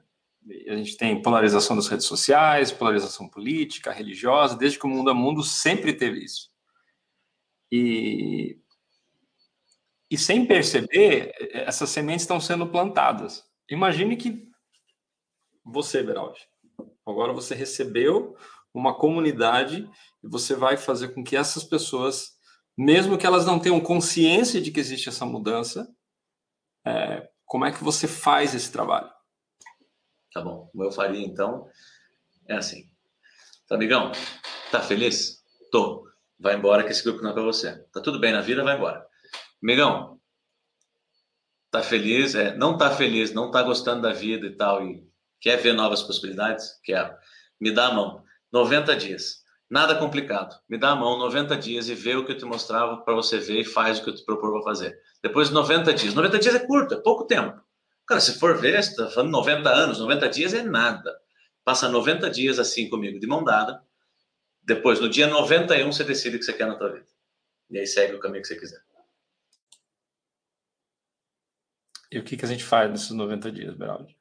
A 0.67 0.75
gente 0.75 0.97
tem 0.97 1.21
polarização 1.21 1.75
das 1.75 1.87
redes 1.87 2.05
sociais, 2.05 2.71
polarização 2.71 3.29
política, 3.29 3.91
religiosa, 3.91 4.57
desde 4.57 4.79
que 4.79 4.85
o 4.85 4.89
mundo 4.89 5.11
é 5.11 5.13
mundo 5.13 5.43
sempre 5.43 5.93
teve 5.93 6.23
isso. 6.23 6.49
E, 7.71 8.57
e 10.09 10.17
sem 10.17 10.45
perceber, 10.45 11.31
essas 11.53 11.89
sementes 11.89 12.23
estão 12.23 12.39
sendo 12.39 12.67
plantadas. 12.67 13.43
Imagine 13.69 14.17
que 14.17 14.49
você, 15.63 16.01
Beraldi, 16.01 16.39
agora 17.05 17.31
você 17.31 17.53
recebeu 17.53 18.35
uma 18.73 18.97
comunidade 18.97 19.89
e 20.23 20.27
você 20.27 20.55
vai 20.55 20.77
fazer 20.77 21.09
com 21.09 21.23
que 21.23 21.35
essas 21.35 21.63
pessoas, 21.63 22.31
mesmo 22.77 23.17
que 23.17 23.25
elas 23.25 23.45
não 23.45 23.59
tenham 23.59 23.79
consciência 23.79 24.59
de 24.59 24.71
que 24.71 24.79
existe 24.79 25.09
essa 25.09 25.25
mudança, 25.25 25.87
é, 26.85 27.29
como 27.45 27.65
é 27.65 27.71
que 27.71 27.83
você 27.83 28.07
faz 28.07 28.55
esse 28.55 28.71
trabalho? 28.71 29.11
Tá 30.33 30.41
bom. 30.41 30.69
Como 30.71 30.83
eu 30.83 30.91
faria, 30.91 31.25
então, 31.25 31.67
é 32.47 32.55
assim. 32.55 32.89
Tá, 33.67 33.75
amigão? 33.75 34.11
Tá 34.71 34.81
feliz? 34.81 35.43
Tô. 35.71 36.07
Vai 36.39 36.55
embora 36.55 36.83
que 36.83 36.91
esse 36.91 37.03
grupo 37.03 37.21
não 37.21 37.31
é 37.31 37.33
pra 37.33 37.43
você. 37.43 37.77
Tá 37.91 38.01
tudo 38.01 38.19
bem 38.19 38.31
na 38.31 38.41
vida? 38.41 38.63
Vai 38.63 38.75
embora. 38.75 39.05
Amigão, 39.61 40.19
tá 41.69 41.81
feliz? 41.81 42.33
É, 42.35 42.55
não 42.55 42.77
tá 42.77 42.89
feliz, 42.91 43.33
não 43.33 43.51
tá 43.51 43.61
gostando 43.61 44.01
da 44.01 44.13
vida 44.13 44.45
e 44.47 44.55
tal, 44.55 44.85
e 44.85 45.05
quer 45.39 45.57
ver 45.57 45.73
novas 45.73 46.01
possibilidades? 46.01 46.79
Quero. 46.83 47.13
Me 47.59 47.71
dá 47.71 47.87
a 47.87 47.93
mão. 47.93 48.23
90 48.51 48.95
dias. 48.95 49.43
Nada 49.69 49.95
complicado. 49.95 50.59
Me 50.67 50.77
dá 50.77 50.91
a 50.91 50.95
mão 50.95 51.19
90 51.19 51.55
dias 51.57 51.89
e 51.89 51.93
vê 51.93 52.15
o 52.15 52.25
que 52.25 52.31
eu 52.31 52.37
te 52.37 52.45
mostrava 52.45 52.97
para 52.97 53.13
você 53.13 53.37
ver 53.37 53.59
e 53.59 53.65
faz 53.65 53.99
o 53.99 54.03
que 54.03 54.09
eu 54.09 54.15
te 54.15 54.25
propor 54.25 54.51
para 54.51 54.63
fazer. 54.63 54.99
Depois 55.21 55.49
de 55.49 55.53
90 55.53 55.93
dias. 55.93 56.13
90 56.13 56.39
dias 56.39 56.55
é 56.55 56.59
curto, 56.59 56.95
é 56.95 57.01
pouco 57.01 57.25
tempo. 57.25 57.61
Cara, 58.09 58.19
se 58.19 58.39
for 58.39 58.57
ver, 58.57 58.83
você 58.83 58.89
está 58.89 59.07
falando 59.07 59.29
90 59.29 59.69
anos, 59.69 59.99
90 59.99 60.29
dias 60.29 60.55
é 60.55 60.63
nada. 60.63 61.15
Passa 61.63 61.87
90 61.87 62.27
dias 62.31 62.57
assim 62.57 62.89
comigo, 62.89 63.19
de 63.19 63.27
mão 63.27 63.43
dada. 63.43 63.83
Depois, 64.63 64.99
no 64.99 65.07
dia 65.07 65.27
91, 65.27 65.91
você 65.91 66.03
decide 66.03 66.35
o 66.35 66.39
que 66.39 66.45
você 66.45 66.53
quer 66.53 66.65
na 66.65 66.75
tua 66.75 66.91
vida. 66.91 67.05
E 67.69 67.77
aí 67.77 67.85
segue 67.85 68.15
o 68.15 68.19
caminho 68.19 68.41
que 68.41 68.47
você 68.47 68.55
quiser. 68.55 68.81
E 72.11 72.17
o 72.17 72.23
que, 72.23 72.35
que 72.35 72.43
a 72.43 72.47
gente 72.47 72.63
faz 72.63 72.89
nesses 72.89 73.11
90 73.11 73.51
dias, 73.51 73.75
Beraldi? 73.75 74.17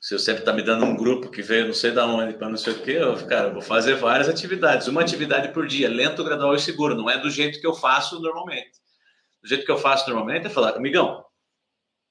Se 0.00 0.18
você 0.18 0.32
está 0.32 0.50
me 0.54 0.62
dando 0.62 0.86
um 0.86 0.96
grupo 0.96 1.28
que 1.28 1.42
veio 1.42 1.66
não 1.66 1.74
sei 1.74 1.90
da 1.90 2.06
onde 2.06 2.32
para 2.32 2.48
não 2.48 2.56
sei 2.56 2.72
o 2.72 2.82
quê, 2.82 2.92
eu, 2.92 3.26
cara, 3.26 3.48
eu 3.48 3.52
vou 3.52 3.60
fazer 3.60 3.96
várias 3.96 4.26
atividades. 4.26 4.88
Uma 4.88 5.02
atividade 5.02 5.52
por 5.52 5.66
dia, 5.66 5.90
lento, 5.90 6.24
gradual 6.24 6.54
e 6.54 6.60
seguro. 6.60 6.94
Não 6.94 7.10
é 7.10 7.18
do 7.18 7.30
jeito 7.30 7.60
que 7.60 7.66
eu 7.66 7.74
faço 7.74 8.18
normalmente. 8.22 8.72
Do 9.42 9.48
jeito 9.50 9.66
que 9.66 9.70
eu 9.70 9.76
faço 9.76 10.08
normalmente 10.08 10.46
é 10.46 10.50
falar, 10.50 10.70
amigão, 10.70 11.22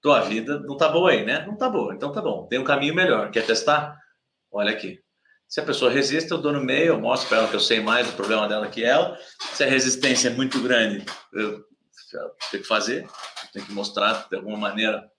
tua 0.04 0.20
vida 0.20 0.60
não 0.60 0.76
tá 0.76 0.89
boa 0.89 1.12
aí, 1.12 1.26
né? 1.26 1.45
Não 1.47 1.56
tá 1.56 1.70
boa, 1.70 1.95
então 1.95 2.12
tá 2.12 2.22
bom. 2.22 2.45
Tem 2.47 2.60
um 2.60 2.64
caminho 2.66 2.93
melhor. 2.93 3.32
Quer 3.32 3.45
testar? 3.45 3.97
Olha 4.51 4.72
aqui. 4.72 5.01
Se 5.47 5.62
a 5.62 5.66
pessoa 5.66 5.89
resiste, 5.89 6.30
eu 6.30 6.39
dou 6.39 6.51
no 6.51 6.62
meio, 6.62 6.88
eu 6.88 6.99
mostro 6.99 7.30
para 7.30 7.38
ela 7.38 7.47
que 7.47 7.56
eu 7.56 7.60
sei 7.60 7.80
mais 7.80 8.06
do 8.06 8.14
problema 8.14 8.47
dela 8.47 8.68
que 8.68 8.84
ela. 8.84 9.18
Se 9.54 9.64
a 9.64 9.68
resistência 9.68 10.28
é 10.28 10.34
muito 10.34 10.62
grande, 10.62 11.06
eu 11.32 11.64
tenho 12.51 12.64
que 12.64 12.68
fazer, 12.68 13.08
tenho 13.54 13.66
que 13.66 13.72
mostrar 13.72 14.28
de 14.30 14.36
alguma 14.36 14.58
maneira. 14.58 15.10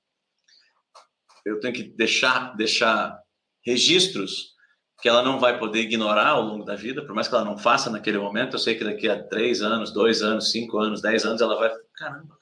Eu 1.47 1.61
tenho 1.61 1.73
que 1.73 1.85
deixar, 1.85 2.55
deixar 2.55 3.19
registros 3.65 4.55
que 5.01 5.09
ela 5.09 5.23
não 5.23 5.41
vai 5.41 5.59
poder 5.59 5.81
ignorar 5.81 6.29
ao 6.29 6.43
longo 6.43 6.65
da 6.65 6.75
vida, 6.75 7.05
por 7.05 7.15
mais 7.15 7.27
que 7.27 7.35
ela 7.35 7.45
não 7.45 7.57
faça 7.57 7.89
naquele 7.89 8.19
momento. 8.19 8.55
Eu 8.55 8.61
sei 8.61 8.75
que 8.75 8.85
daqui 8.85 9.09
a 9.09 9.23
três 9.23 9.63
anos, 9.63 9.93
dois 9.93 10.21
anos, 10.21 10.51
cinco 10.51 10.79
anos, 10.79 11.01
dez 11.01 11.25
anos, 11.25 11.41
ela 11.41 11.57
vai. 11.57 11.71
Caramba, 11.95 12.37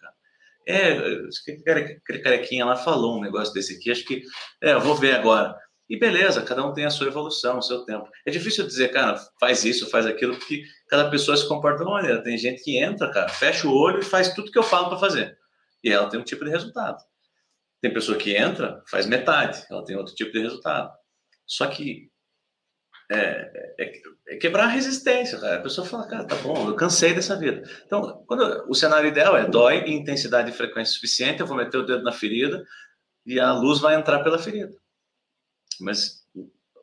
é, 0.67 0.93
aquele 0.93 2.19
carequinha 2.23 2.65
lá 2.65 2.77
falou 2.77 3.19
um 3.19 3.21
negócio 3.21 3.53
desse 3.53 3.77
aqui, 3.77 3.91
acho 3.91 4.05
que, 4.05 4.23
é, 4.63 4.73
eu 4.73 4.81
vou 4.81 4.95
ver 4.95 5.15
agora. 5.15 5.57
E 5.89 5.99
beleza, 5.99 6.43
cada 6.43 6.65
um 6.67 6.73
tem 6.73 6.85
a 6.85 6.91
sua 6.91 7.09
evolução, 7.09 7.59
o 7.59 7.63
seu 7.63 7.85
tempo. 7.85 8.09
É 8.27 8.31
difícil 8.31 8.67
dizer, 8.67 8.89
cara, 8.89 9.19
faz 9.39 9.65
isso, 9.65 9.91
faz 9.91 10.07
aquilo, 10.07 10.37
porque 10.37 10.65
cada 10.89 11.11
pessoa 11.11 11.37
se 11.37 11.47
comporta 11.47 11.79
de 11.79 11.85
uma 11.85 11.97
maneira. 11.97 12.23
Tem 12.23 12.39
gente 12.39 12.63
que 12.63 12.79
entra, 12.79 13.11
cara, 13.11 13.29
fecha 13.29 13.69
o 13.69 13.75
olho 13.75 13.99
e 14.01 14.05
faz 14.05 14.33
tudo 14.33 14.51
que 14.51 14.59
eu 14.59 14.63
falo 14.63 14.89
para 14.89 14.99
fazer. 14.99 15.37
E 15.85 15.91
ela 15.91 16.09
tem 16.09 16.19
um 16.19 16.25
tipo 16.25 16.45
de 16.45 16.51
resultado. 16.51 16.99
Tem 17.81 17.93
pessoa 17.93 18.17
que 18.17 18.35
entra, 18.35 18.83
faz 18.89 19.07
metade, 19.07 19.67
ela 19.69 19.85
tem 19.85 19.97
outro 19.97 20.15
tipo 20.15 20.33
de 20.33 20.41
resultado. 20.41 20.91
Só 21.47 21.67
que 21.67 22.12
é, 23.11 23.75
é, 23.79 24.03
é, 24.29 24.37
quebrar 24.37 24.65
a 24.65 24.69
resistência, 24.69 25.39
cara. 25.39 25.57
A 25.57 25.63
pessoa 25.63 25.87
fala, 25.87 26.07
cara, 26.07 26.25
tá 26.25 26.37
bom, 26.37 26.69
eu 26.69 26.77
cansei 26.77 27.15
dessa 27.15 27.37
vida. 27.37 27.69
Então, 27.87 28.25
quando, 28.27 28.65
o 28.69 28.75
cenário 28.75 29.09
ideal 29.09 29.37
é 29.37 29.47
dói 29.47 29.79
em 29.79 30.01
intensidade 30.01 30.51
e 30.51 30.55
frequência 30.55 30.95
suficiente, 30.95 31.41
eu 31.41 31.47
vou 31.47 31.57
meter 31.57 31.79
o 31.79 31.87
dedo 31.87 32.03
na 32.03 32.13
ferida 32.13 32.65
e 33.27 33.39
a 33.39 33.53
luz 33.53 33.81
vai 33.81 33.95
entrar 33.95 34.23
pela 34.23 34.39
ferida. 34.39 34.75
Mas 35.81 36.23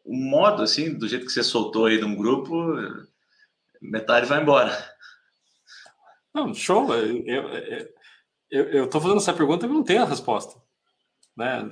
o 0.03 0.15
modo, 0.15 0.63
assim, 0.63 0.97
do 0.97 1.07
jeito 1.07 1.26
que 1.26 1.32
você 1.32 1.43
soltou 1.43 1.86
aí 1.86 1.99
num 1.99 2.15
grupo, 2.15 2.76
metade 3.82 4.26
vai 4.26 4.41
embora. 4.41 4.72
Não, 6.34 6.53
show. 6.53 6.93
Eu, 6.93 7.24
eu, 7.26 7.93
eu, 8.51 8.63
eu 8.72 8.89
tô 8.89 8.99
fazendo 8.99 9.17
essa 9.17 9.34
pergunta 9.34 9.65
e 9.65 9.70
não 9.70 9.84
tenho 9.84 10.03
a 10.03 10.07
resposta. 10.07 10.59
Né? 11.39 11.69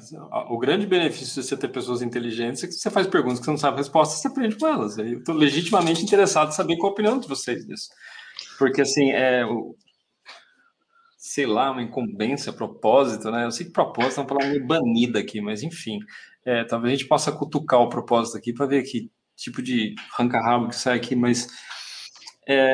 O 0.50 0.58
grande 0.58 0.88
benefício 0.88 1.42
de 1.42 1.46
você 1.46 1.58
ter 1.58 1.68
pessoas 1.68 2.02
inteligentes 2.02 2.64
é 2.64 2.68
que 2.68 2.74
você 2.74 2.90
faz 2.90 3.06
perguntas 3.06 3.40
que 3.40 3.46
você 3.46 3.52
não 3.52 3.58
sabe 3.58 3.76
a 3.76 3.80
resposta, 3.80 4.16
você 4.16 4.30
aprende 4.30 4.56
com 4.56 4.66
elas. 4.66 4.98
Eu 4.98 5.20
estou 5.20 5.36
legitimamente 5.36 6.02
interessado 6.02 6.48
em 6.48 6.54
saber 6.54 6.78
qual 6.78 6.92
a 6.92 6.94
opinião 6.94 7.20
de 7.20 7.28
vocês 7.28 7.68
nisso. 7.68 7.90
Porque, 8.58 8.80
assim, 8.80 9.12
é, 9.12 9.44
sei 11.18 11.46
lá, 11.46 11.72
uma 11.72 11.82
incumbência, 11.82 12.54
propósito, 12.54 13.30
né? 13.30 13.44
Eu 13.44 13.52
sei 13.52 13.66
que 13.66 13.74
propósito 13.74 14.20
é 14.20 14.24
uma 14.24 14.28
palavra 14.28 14.66
banida 14.66 15.20
aqui, 15.20 15.42
mas 15.42 15.62
enfim, 15.62 16.00
é, 16.46 16.64
talvez 16.64 16.94
a 16.94 16.96
gente 16.96 17.10
possa 17.10 17.30
cutucar 17.30 17.82
o 17.82 17.90
propósito 17.90 18.38
aqui 18.38 18.54
para 18.54 18.68
ver 18.68 18.84
que 18.84 19.12
tipo 19.36 19.62
de 19.62 19.96
ranca-rabo 20.18 20.70
que 20.70 20.78
sai 20.78 20.96
aqui, 20.96 21.14
mas 21.14 21.50
é, 22.48 22.74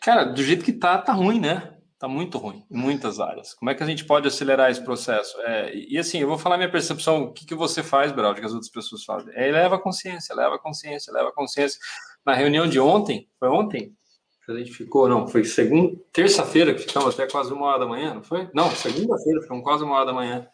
cara, 0.00 0.24
do 0.24 0.42
jeito 0.42 0.64
que 0.64 0.72
tá, 0.72 0.96
tá 0.96 1.12
ruim, 1.12 1.38
né? 1.40 1.73
Está 2.04 2.12
muito 2.12 2.36
ruim 2.36 2.62
em 2.70 2.76
muitas 2.76 3.18
áreas. 3.18 3.54
Como 3.54 3.70
é 3.70 3.74
que 3.74 3.82
a 3.82 3.86
gente 3.86 4.04
pode 4.04 4.28
acelerar 4.28 4.70
esse 4.70 4.84
processo? 4.84 5.40
É, 5.40 5.74
e, 5.74 5.96
assim, 5.96 6.18
eu 6.18 6.28
vou 6.28 6.36
falar 6.36 6.58
minha 6.58 6.70
percepção, 6.70 7.22
o 7.22 7.32
que, 7.32 7.46
que 7.46 7.54
você 7.54 7.82
faz, 7.82 8.12
Beraldo, 8.12 8.40
que 8.40 8.44
as 8.44 8.52
outras 8.52 8.70
pessoas 8.70 9.02
fazem. 9.04 9.32
É 9.34 9.50
leva 9.50 9.78
consciência, 9.78 10.34
leva 10.34 10.58
consciência, 10.58 11.10
leva 11.10 11.32
consciência. 11.32 11.80
Na 12.22 12.34
reunião 12.34 12.68
de 12.68 12.78
ontem, 12.78 13.26
foi 13.40 13.48
ontem? 13.48 13.96
A 14.46 14.52
gente 14.52 14.70
ficou, 14.72 15.08
não, 15.08 15.26
foi 15.26 15.44
segunda, 15.44 15.98
terça-feira 16.12 16.74
que 16.74 16.82
ficamos 16.82 17.14
até 17.14 17.26
quase 17.26 17.50
uma 17.54 17.64
hora 17.68 17.78
da 17.78 17.86
manhã, 17.86 18.12
não 18.12 18.22
foi? 18.22 18.50
Não, 18.52 18.70
segunda-feira, 18.72 19.40
ficamos 19.40 19.64
quase 19.64 19.82
uma 19.82 19.96
hora 19.96 20.04
da 20.04 20.12
manhã. 20.12 20.46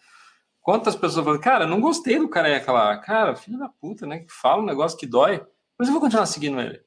Quantas 0.61 0.95
pessoas 0.95 1.25
falam, 1.25 1.41
cara, 1.41 1.67
não 1.67 1.81
gostei 1.81 2.17
do 2.17 2.29
careca 2.29 2.71
lá. 2.71 2.97
Cara, 2.99 3.35
filho 3.35 3.59
da 3.59 3.69
puta, 3.69 4.07
né? 4.07 4.21
Que 4.21 4.33
fala 4.33 4.63
um 4.63 4.67
negócio 4.67 4.97
que 4.97 5.05
dói. 5.05 5.45
Mas 5.77 5.89
eu 5.89 5.93
vou 5.93 6.01
continuar 6.01 6.27
seguindo 6.27 6.61
ele. 6.61 6.81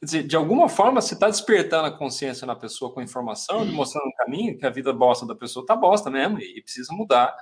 Quer 0.00 0.06
dizer, 0.06 0.22
de 0.22 0.34
alguma 0.34 0.66
forma, 0.66 1.00
você 1.00 1.12
está 1.12 1.28
despertando 1.28 1.86
a 1.86 1.90
consciência 1.90 2.46
na 2.46 2.56
pessoa 2.56 2.90
com 2.92 3.02
informação, 3.02 3.64
mostrando 3.66 4.06
um 4.06 4.16
caminho 4.16 4.56
que 4.56 4.64
a 4.64 4.70
vida 4.70 4.92
bosta 4.94 5.26
da 5.26 5.34
pessoa 5.34 5.64
tá 5.64 5.76
bosta 5.76 6.10
mesmo 6.10 6.40
e 6.40 6.62
precisa 6.62 6.92
mudar. 6.94 7.36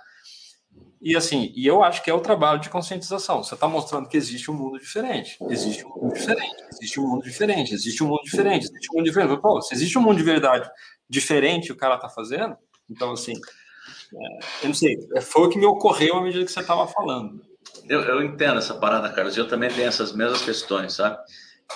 E 1.00 1.16
assim, 1.16 1.52
e 1.54 1.64
eu 1.64 1.84
acho 1.84 2.02
que 2.02 2.10
é 2.10 2.14
o 2.14 2.20
trabalho 2.20 2.58
de 2.58 2.68
conscientização. 2.68 3.44
Você 3.44 3.54
está 3.54 3.68
mostrando 3.68 4.08
que 4.08 4.16
existe 4.16 4.50
um 4.50 4.54
mundo 4.54 4.78
diferente, 4.80 5.38
existe 5.48 5.86
um 5.86 5.90
mundo 5.90 6.14
diferente, 6.14 6.64
existe 6.72 7.00
um 7.00 7.06
mundo 7.06 7.22
diferente, 7.22 7.74
existe 7.74 8.02
um 8.02 8.06
mundo 8.08 8.22
diferente, 8.24 8.64
existe 8.64 8.88
um 8.90 8.96
mundo 8.96 9.04
diferente. 9.04 9.40
Pô, 9.40 9.62
se 9.62 9.74
existe 9.74 9.96
um 9.96 10.02
mundo 10.02 10.16
de 10.16 10.24
verdade 10.24 10.68
diferente 11.08 11.72
o 11.72 11.76
cara 11.76 11.94
está 11.94 12.08
fazendo, 12.08 12.56
então 12.90 13.12
assim, 13.12 13.32
é, 13.32 14.38
eu 14.64 14.68
não 14.68 14.74
sei, 14.74 14.98
é, 15.14 15.20
foi 15.20 15.46
o 15.46 15.48
que 15.48 15.58
me 15.58 15.66
ocorreu 15.66 16.16
à 16.16 16.22
medida 16.22 16.44
que 16.44 16.52
você 16.52 16.60
estava 16.60 16.86
falando. 16.86 17.40
Eu, 17.88 18.00
eu, 18.02 18.22
entendo 18.22 18.58
essa 18.58 18.74
parada, 18.74 19.10
Carlos. 19.12 19.36
Eu 19.36 19.46
também 19.46 19.70
tenho 19.70 19.86
essas 19.86 20.12
mesmas 20.12 20.42
questões, 20.42 20.94
sabe? 20.94 21.18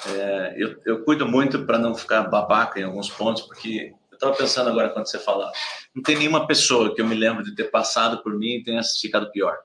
É, 0.07 0.55
eu, 0.57 0.81
eu 0.85 1.05
cuido 1.05 1.27
muito 1.27 1.65
para 1.67 1.79
não 1.79 1.95
ficar 1.95 2.23
babaca 2.25 2.81
em 2.81 2.85
alguns 2.85 3.11
pontos, 3.11 3.43
porque 3.43 3.95
eu 4.11 4.15
estava 4.15 4.35
pensando 4.35 4.71
agora 4.71 4.91
quando 4.91 5.07
você 5.07 5.19
falava, 5.19 5.53
não 5.95 6.03
tem 6.03 6.17
nenhuma 6.17 6.47
pessoa 6.47 6.95
que 6.95 7.01
eu 7.01 7.07
me 7.07 7.15
lembro 7.15 7.45
de 7.45 7.55
ter 7.55 7.71
passado 7.71 8.23
por 8.23 8.37
mim 8.37 8.57
e 8.57 8.65
tenha 8.65 8.83
ficado 8.83 9.31
pior. 9.31 9.57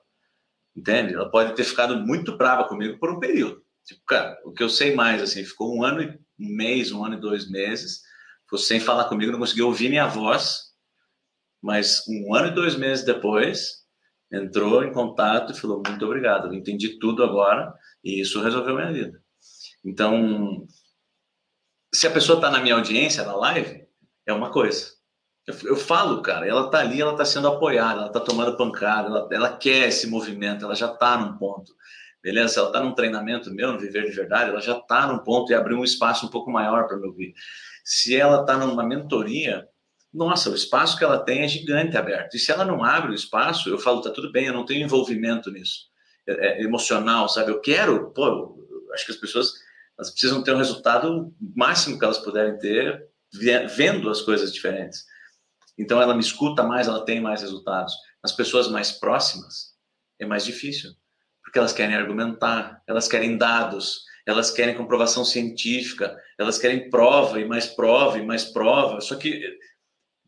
Entende? 0.76 1.14
Ela 1.14 1.30
pode 1.30 1.54
ter 1.54 1.64
ficado 1.64 1.96
muito 1.96 2.36
brava 2.36 2.64
comigo 2.64 2.98
por 2.98 3.10
um 3.10 3.18
período. 3.18 3.62
Tipo, 3.84 4.02
cara, 4.06 4.38
o 4.44 4.52
que 4.52 4.62
eu 4.62 4.68
sei 4.68 4.94
mais, 4.94 5.22
assim, 5.22 5.44
ficou 5.44 5.74
um 5.74 5.82
ano 5.82 6.02
e 6.02 6.06
um 6.38 6.54
mês, 6.54 6.92
um 6.92 7.04
ano 7.04 7.14
e 7.14 7.20
dois 7.20 7.50
meses, 7.50 8.02
ficou 8.44 8.58
sem 8.58 8.78
falar 8.78 9.04
comigo, 9.04 9.32
não 9.32 9.38
conseguiu 9.38 9.66
ouvir 9.66 9.88
minha 9.88 10.06
voz, 10.06 10.68
mas 11.60 12.04
um 12.06 12.34
ano 12.34 12.48
e 12.48 12.54
dois 12.54 12.76
meses 12.76 13.04
depois, 13.04 13.78
entrou 14.30 14.84
em 14.84 14.92
contato 14.92 15.52
e 15.52 15.56
falou: 15.56 15.82
Muito 15.84 16.04
obrigado, 16.04 16.48
eu 16.48 16.54
entendi 16.54 16.98
tudo 16.98 17.24
agora 17.24 17.72
e 18.04 18.20
isso 18.20 18.42
resolveu 18.42 18.76
minha 18.76 18.92
vida. 18.92 19.22
Então, 19.84 20.66
se 21.92 22.06
a 22.06 22.10
pessoa 22.10 22.38
está 22.38 22.50
na 22.50 22.60
minha 22.60 22.74
audiência, 22.74 23.24
na 23.24 23.34
live, 23.36 23.86
é 24.26 24.32
uma 24.32 24.50
coisa. 24.50 24.98
Eu, 25.46 25.54
eu 25.70 25.76
falo, 25.76 26.20
cara, 26.20 26.46
ela 26.46 26.66
está 26.66 26.80
ali, 26.80 27.00
ela 27.00 27.12
está 27.12 27.24
sendo 27.24 27.48
apoiada, 27.48 28.00
ela 28.00 28.06
está 28.08 28.20
tomando 28.20 28.56
pancada, 28.56 29.08
ela, 29.08 29.28
ela, 29.32 29.56
quer 29.56 29.88
esse 29.88 30.06
movimento, 30.06 30.64
ela 30.64 30.74
já 30.74 30.92
está 30.92 31.16
num 31.16 31.38
ponto. 31.38 31.72
Beleza? 32.22 32.60
Ela 32.60 32.68
está 32.68 32.80
num 32.80 32.94
treinamento 32.94 33.50
meu, 33.50 33.72
no 33.72 33.78
Viver 33.78 34.04
de 34.04 34.14
Verdade, 34.14 34.50
ela 34.50 34.60
já 34.60 34.76
está 34.76 35.06
num 35.06 35.18
ponto 35.18 35.50
e 35.50 35.54
abriu 35.54 35.78
um 35.78 35.84
espaço 35.84 36.26
um 36.26 36.28
pouco 36.28 36.50
maior 36.50 36.86
para 36.86 36.98
me 36.98 37.06
ouvir. 37.06 37.32
Se 37.84 38.14
ela 38.14 38.42
está 38.42 38.58
numa 38.58 38.84
mentoria, 38.84 39.66
nossa, 40.12 40.50
o 40.50 40.54
espaço 40.54 40.98
que 40.98 41.04
ela 41.04 41.18
tem 41.18 41.42
é 41.42 41.48
gigante 41.48 41.96
aberto. 41.96 42.34
E 42.34 42.38
se 42.38 42.50
ela 42.52 42.64
não 42.64 42.84
abre 42.84 43.12
o 43.12 43.14
espaço, 43.14 43.70
eu 43.70 43.78
falo, 43.78 44.02
tá 44.02 44.10
tudo 44.10 44.30
bem, 44.30 44.46
eu 44.46 44.52
não 44.52 44.66
tenho 44.66 44.84
envolvimento 44.84 45.50
nisso. 45.50 45.86
É, 46.26 46.60
é 46.60 46.62
emocional, 46.62 47.28
sabe? 47.28 47.50
Eu 47.50 47.60
quero, 47.60 48.10
pô, 48.10 48.26
eu 48.26 48.92
acho 48.92 49.06
que 49.06 49.12
as 49.12 49.18
pessoas 49.18 49.54
elas 49.98 50.10
precisam 50.10 50.42
ter 50.42 50.54
um 50.54 50.58
resultado 50.58 51.34
máximo 51.56 51.98
que 51.98 52.04
elas 52.04 52.18
puderem 52.18 52.56
ter 52.58 53.08
vendo 53.76 54.08
as 54.08 54.22
coisas 54.22 54.52
diferentes. 54.52 55.04
Então 55.76 56.00
ela 56.00 56.14
me 56.14 56.20
escuta 56.20 56.62
mais, 56.62 56.86
ela 56.86 57.04
tem 57.04 57.20
mais 57.20 57.42
resultados. 57.42 57.94
As 58.22 58.32
pessoas 58.32 58.68
mais 58.68 58.92
próximas 58.92 59.74
é 60.18 60.24
mais 60.24 60.44
difícil, 60.44 60.92
porque 61.42 61.58
elas 61.58 61.72
querem 61.72 61.94
argumentar, 61.94 62.82
elas 62.86 63.08
querem 63.08 63.36
dados, 63.36 64.04
elas 64.26 64.50
querem 64.50 64.76
comprovação 64.76 65.24
científica, 65.24 66.16
elas 66.38 66.58
querem 66.58 66.90
prova 66.90 67.40
e 67.40 67.44
mais 67.44 67.66
prova 67.66 68.18
e 68.18 68.24
mais 68.24 68.44
prova. 68.44 69.00
Só 69.00 69.16
que 69.16 69.58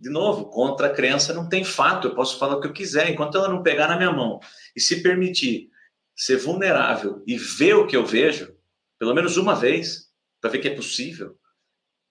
de 0.00 0.08
novo, 0.08 0.46
contra 0.46 0.86
a 0.86 0.94
crença 0.94 1.34
não 1.34 1.46
tem 1.46 1.62
fato, 1.62 2.08
eu 2.08 2.14
posso 2.14 2.38
falar 2.38 2.56
o 2.56 2.60
que 2.60 2.66
eu 2.66 2.72
quiser, 2.72 3.10
enquanto 3.10 3.36
ela 3.36 3.48
não 3.48 3.62
pegar 3.62 3.86
na 3.86 3.98
minha 3.98 4.10
mão 4.10 4.40
e 4.74 4.80
se 4.80 5.02
permitir 5.02 5.68
ser 6.16 6.38
vulnerável 6.38 7.22
e 7.26 7.36
ver 7.36 7.74
o 7.74 7.86
que 7.86 7.94
eu 7.94 8.06
vejo, 8.06 8.54
pelo 9.00 9.14
menos 9.14 9.38
uma 9.38 9.54
vez, 9.54 10.10
para 10.40 10.50
ver 10.50 10.58
que 10.58 10.68
é 10.68 10.76
possível, 10.76 11.34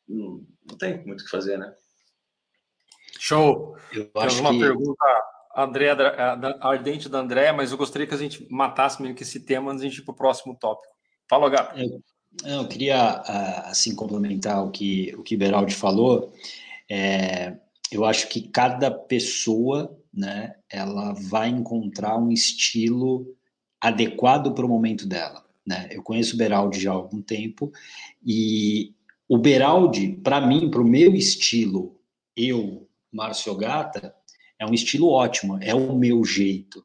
não, 0.08 0.44
não, 0.68 0.76
tem 0.76 1.06
muito 1.06 1.22
o 1.22 1.24
que 1.24 1.30
fazer, 1.30 1.56
né? 1.56 1.72
Show! 3.20 3.78
Eu 3.94 4.10
acho 4.16 4.42
uma 4.42 4.52
que... 4.52 4.60
pergunta 4.60 5.06
André, 5.56 5.90
ardente 6.62 7.08
da 7.08 7.20
André, 7.20 7.52
mas 7.52 7.72
eu 7.72 7.78
gostaria 7.78 8.08
que 8.08 8.14
a 8.14 8.18
gente 8.18 8.46
matasse 8.52 9.02
meio 9.02 9.14
que 9.14 9.22
esse 9.22 9.40
tema 9.40 9.72
antes 9.72 9.82
de 9.82 9.88
a 9.88 9.90
gente 9.90 10.00
ir 10.02 10.06
para 10.06 10.14
o 10.14 10.18
próximo 10.18 10.56
tópico. 10.56 10.94
Fala, 11.30 11.50
Gato. 11.50 11.80
Eu, 11.80 12.02
eu 12.44 12.68
queria, 12.68 12.98
ah, 12.98 13.70
assim, 13.70 13.94
complementar 13.96 14.66
o 14.66 14.72
que 14.72 15.14
o 15.16 15.22
que 15.22 15.38
Beraldi 15.38 15.76
falou. 15.76 16.34
É, 16.90 17.56
eu 17.92 18.04
acho 18.04 18.28
que 18.30 18.48
cada 18.48 18.90
pessoa, 18.90 19.96
né, 20.12 20.56
ela 20.70 21.14
vai 21.14 21.50
encontrar 21.50 22.18
um 22.18 22.32
estilo 22.32 23.28
adequado 23.80 24.54
para 24.54 24.66
o 24.66 24.70
momento 24.70 25.08
dela, 25.08 25.44
né? 25.70 25.88
Eu 25.92 26.02
conheço 26.02 26.34
o 26.34 26.38
Beraldi 26.38 26.80
já 26.80 26.90
há 26.90 26.96
algum 26.96 27.22
tempo 27.22 27.72
e 28.26 28.92
o 29.28 29.38
Beraldi, 29.38 30.20
para 30.24 30.42
mim, 30.42 30.72
para 30.72 30.82
o 30.82 30.88
meu 30.88 31.14
estilo, 31.14 32.02
eu, 32.36 32.90
Márcio 33.14 33.54
Gata, 33.56 34.16
é 34.60 34.66
um 34.66 34.74
estilo 34.74 35.08
ótimo, 35.10 35.60
é 35.62 35.76
o 35.76 35.96
meu 35.96 36.26
jeito. 36.26 36.84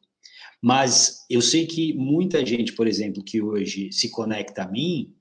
Mas 0.61 1.25
eu 1.27 1.41
sei 1.41 1.65
que 1.65 1.95
muita 1.95 2.45
gente, 2.45 2.73
por 2.73 2.87
exemplo, 2.87 3.23
que 3.23 3.41
hoje 3.41 3.91
se 3.91 4.09
conecta 4.11 4.63
a 4.63 4.67
mim, 4.67 5.11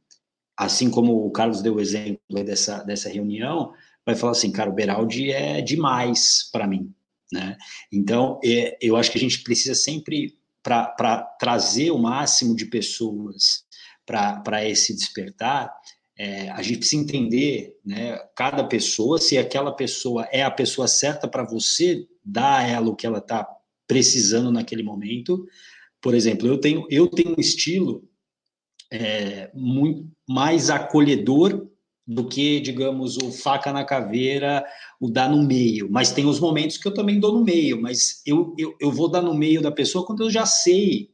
assim 0.55 0.91
como 0.91 1.27
o 1.27 1.31
Carlos 1.31 1.63
deu 1.63 1.77
o 1.77 1.81
exemplo 1.81 2.21
dessa, 2.45 2.83
dessa 2.85 3.09
reunião, 3.09 3.73
vai 4.05 4.15
falar 4.15 4.33
assim, 4.33 4.53
cara, 4.53 4.69
o 4.69 4.75
Beraldi 4.75 5.33
é 5.33 5.63
demais 5.63 6.51
para 6.53 6.67
mim, 6.67 6.93
né? 7.33 7.57
Então, 7.91 8.39
é, 8.45 8.77
eu 8.83 8.95
acho 8.95 9.11
que 9.11 9.17
a 9.17 9.21
gente 9.21 9.43
precisa 9.43 9.75
sempre, 9.75 10.37
para 10.65 11.23
trazer 11.39 11.91
o 11.91 11.99
máximo 11.99 12.57
de 12.57 12.65
pessoas 12.65 13.65
para 14.07 14.67
esse 14.67 14.95
despertar, 14.95 15.71
é, 16.17 16.49
a 16.51 16.63
gente 16.63 16.79
precisa 16.79 17.03
entender, 17.03 17.77
né, 17.85 18.17
cada 18.35 18.65
pessoa, 18.65 19.19
se 19.19 19.37
aquela 19.37 19.73
pessoa 19.73 20.27
é 20.33 20.43
a 20.43 20.51
pessoa 20.51 20.89
certa 20.89 21.29
para 21.29 21.45
você 21.45 22.07
dar 22.25 22.61
a 22.61 22.63
ela 22.67 22.89
o 22.89 22.97
que 22.97 23.07
ela 23.07 23.19
está 23.19 23.47
precisando 23.87 24.51
naquele 24.51 24.83
momento. 24.83 25.47
Por 26.01 26.15
exemplo, 26.15 26.47
eu 26.49 26.59
tenho, 26.59 26.87
eu 26.89 27.09
tenho 27.09 27.35
um 27.37 27.41
estilo 27.41 28.09
é, 28.91 29.51
muito 29.55 30.09
mais 30.27 30.71
acolhedor 30.71 31.69
do 32.07 32.29
que, 32.29 32.61
digamos, 32.61 33.17
o 33.17 33.33
faca 33.33 33.73
na 33.73 33.85
caveira, 33.85 34.65
o 35.01 35.09
dar 35.09 35.29
no 35.29 35.43
meio. 35.43 35.89
Mas 35.91 36.13
tem 36.13 36.27
os 36.27 36.39
momentos 36.39 36.77
que 36.77 36.87
eu 36.87 36.93
também 36.93 37.19
dou 37.19 37.33
no 37.33 37.43
meio, 37.43 37.81
mas 37.81 38.23
eu, 38.27 38.55
eu, 38.59 38.77
eu 38.79 38.93
vou 38.93 39.09
dar 39.09 39.23
no 39.23 39.35
meio 39.35 39.63
da 39.63 39.73
pessoa 39.73 40.05
quando 40.07 40.23
eu 40.23 40.31
já 40.31 40.45
sei 40.45 41.11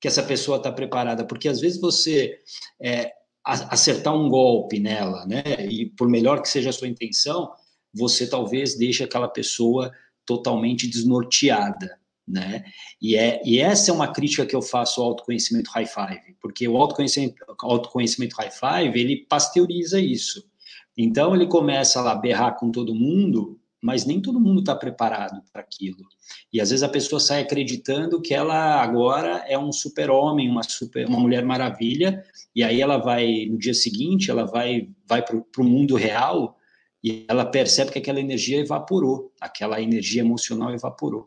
que 0.00 0.08
essa 0.08 0.22
pessoa 0.22 0.56
está 0.56 0.72
preparada, 0.72 1.26
porque 1.26 1.46
às 1.46 1.60
vezes 1.60 1.78
você 1.78 2.38
é, 2.80 3.12
acertar 3.44 4.14
um 4.14 4.30
golpe 4.30 4.80
nela, 4.80 5.26
né, 5.26 5.42
e 5.68 5.86
por 5.86 6.08
melhor 6.08 6.40
que 6.40 6.48
seja 6.48 6.70
a 6.70 6.72
sua 6.72 6.88
intenção, 6.88 7.52
você 7.92 8.26
talvez 8.26 8.78
deixe 8.78 9.04
aquela 9.04 9.28
pessoa 9.28 9.92
totalmente 10.24 10.88
desnorteada 10.88 11.99
né? 12.30 12.62
E, 13.02 13.16
é, 13.16 13.42
e 13.44 13.58
essa 13.58 13.90
é 13.90 13.94
uma 13.94 14.12
crítica 14.12 14.46
que 14.46 14.54
eu 14.54 14.62
faço 14.62 15.00
ao 15.00 15.08
autoconhecimento 15.08 15.70
high 15.70 15.86
five, 15.86 16.36
porque 16.40 16.66
o 16.68 16.76
autoconhecimento, 16.76 17.34
autoconhecimento 17.60 18.36
high 18.36 18.50
five, 18.50 18.98
ele 18.98 19.26
pasteuriza 19.28 20.00
isso. 20.00 20.48
Então, 20.96 21.34
ele 21.34 21.46
começa 21.46 22.00
lá 22.00 22.12
a 22.12 22.16
berrar 22.16 22.56
com 22.56 22.70
todo 22.70 22.94
mundo, 22.94 23.58
mas 23.82 24.04
nem 24.04 24.20
todo 24.20 24.40
mundo 24.40 24.60
está 24.60 24.76
preparado 24.76 25.42
para 25.52 25.62
aquilo. 25.62 26.04
E 26.52 26.60
às 26.60 26.70
vezes 26.70 26.82
a 26.82 26.88
pessoa 26.88 27.18
sai 27.18 27.40
acreditando 27.40 28.20
que 28.20 28.34
ela 28.34 28.82
agora 28.82 29.44
é 29.48 29.58
um 29.58 29.72
super-homem, 29.72 30.48
uma, 30.48 30.62
super, 30.62 31.08
uma 31.08 31.18
mulher 31.18 31.44
maravilha, 31.44 32.22
e 32.54 32.62
aí 32.62 32.80
ela 32.80 32.98
vai, 32.98 33.46
no 33.46 33.58
dia 33.58 33.74
seguinte, 33.74 34.30
ela 34.30 34.44
vai, 34.44 34.88
vai 35.08 35.24
para 35.24 35.36
o 35.36 35.64
mundo 35.64 35.96
real 35.96 36.56
e 37.02 37.24
ela 37.28 37.44
percebe 37.44 37.92
que 37.92 37.98
aquela 37.98 38.20
energia 38.20 38.58
evaporou, 38.58 39.32
aquela 39.40 39.80
energia 39.80 40.20
emocional 40.20 40.72
evaporou. 40.72 41.26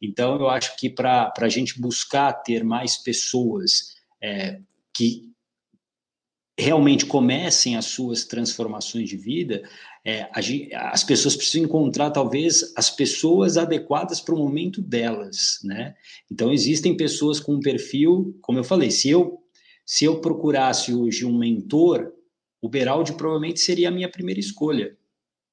Então, 0.00 0.36
eu 0.36 0.48
acho 0.48 0.76
que 0.76 0.90
para 0.90 1.32
a 1.38 1.48
gente 1.48 1.80
buscar 1.80 2.32
ter 2.32 2.62
mais 2.62 2.96
pessoas 2.96 3.94
é, 4.22 4.60
que 4.94 5.32
realmente 6.58 7.06
comecem 7.06 7.76
as 7.76 7.86
suas 7.86 8.24
transformações 8.24 9.08
de 9.08 9.16
vida, 9.16 9.68
é, 10.04 10.28
as 10.74 11.02
pessoas 11.02 11.34
precisam 11.34 11.66
encontrar 11.66 12.10
talvez 12.10 12.72
as 12.76 12.90
pessoas 12.90 13.56
adequadas 13.56 14.20
para 14.20 14.34
o 14.34 14.38
momento 14.38 14.80
delas, 14.80 15.58
né? 15.64 15.96
Então 16.30 16.52
existem 16.52 16.96
pessoas 16.96 17.40
com 17.40 17.54
um 17.54 17.60
perfil, 17.60 18.38
como 18.40 18.58
eu 18.58 18.64
falei, 18.64 18.90
se 18.90 19.10
eu 19.10 19.40
se 19.86 20.04
eu 20.06 20.20
procurasse 20.20 20.94
hoje 20.94 21.26
um 21.26 21.36
mentor, 21.36 22.10
o 22.62 22.68
Beraldi 22.68 23.12
provavelmente 23.12 23.60
seria 23.60 23.88
a 23.88 23.92
minha 23.92 24.10
primeira 24.10 24.40
escolha, 24.40 24.96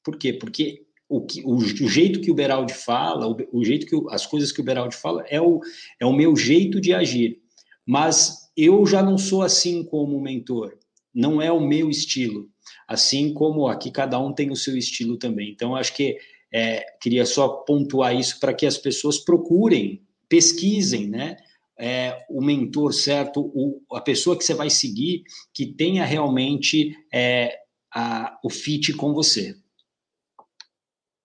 por 0.03 0.17
quê? 0.17 0.33
Porque 0.33 0.85
o, 1.07 1.21
que, 1.21 1.41
o, 1.43 1.55
o 1.55 1.89
jeito 1.89 2.21
que 2.21 2.31
o 2.31 2.33
Beraldi 2.33 2.73
fala, 2.73 3.27
o, 3.27 3.37
o, 3.51 3.65
jeito 3.65 3.85
que 3.85 3.95
as 4.13 4.25
coisas 4.25 4.51
que 4.51 4.61
o 4.61 4.63
Beraldi 4.63 4.95
fala 4.95 5.23
é 5.27 5.41
o, 5.41 5.59
é 5.99 6.05
o 6.05 6.13
meu 6.13 6.35
jeito 6.35 6.79
de 6.79 6.93
agir. 6.93 7.39
Mas 7.85 8.49
eu 8.55 8.85
já 8.85 9.03
não 9.03 9.17
sou 9.17 9.41
assim 9.41 9.83
como 9.83 10.21
mentor, 10.21 10.77
não 11.13 11.41
é 11.41 11.51
o 11.51 11.59
meu 11.59 11.89
estilo. 11.89 12.49
Assim 12.87 13.33
como 13.33 13.67
aqui 13.67 13.91
cada 13.91 14.19
um 14.19 14.33
tem 14.33 14.51
o 14.51 14.55
seu 14.55 14.77
estilo 14.77 15.17
também. 15.17 15.51
Então, 15.51 15.75
acho 15.75 15.95
que 15.95 16.17
é, 16.53 16.85
queria 17.01 17.25
só 17.25 17.47
pontuar 17.47 18.15
isso 18.15 18.39
para 18.39 18.53
que 18.53 18.65
as 18.65 18.77
pessoas 18.77 19.17
procurem 19.17 20.01
pesquisem, 20.31 21.09
né? 21.09 21.35
É, 21.77 22.25
o 22.29 22.41
mentor 22.41 22.93
certo, 22.93 23.51
o, 23.53 23.81
a 23.91 23.99
pessoa 23.99 24.37
que 24.37 24.45
você 24.45 24.53
vai 24.53 24.69
seguir, 24.69 25.23
que 25.53 25.65
tenha 25.65 26.05
realmente 26.05 26.95
é, 27.13 27.57
a, 27.93 28.39
o 28.41 28.49
fit 28.49 28.93
com 28.93 29.13
você. 29.13 29.55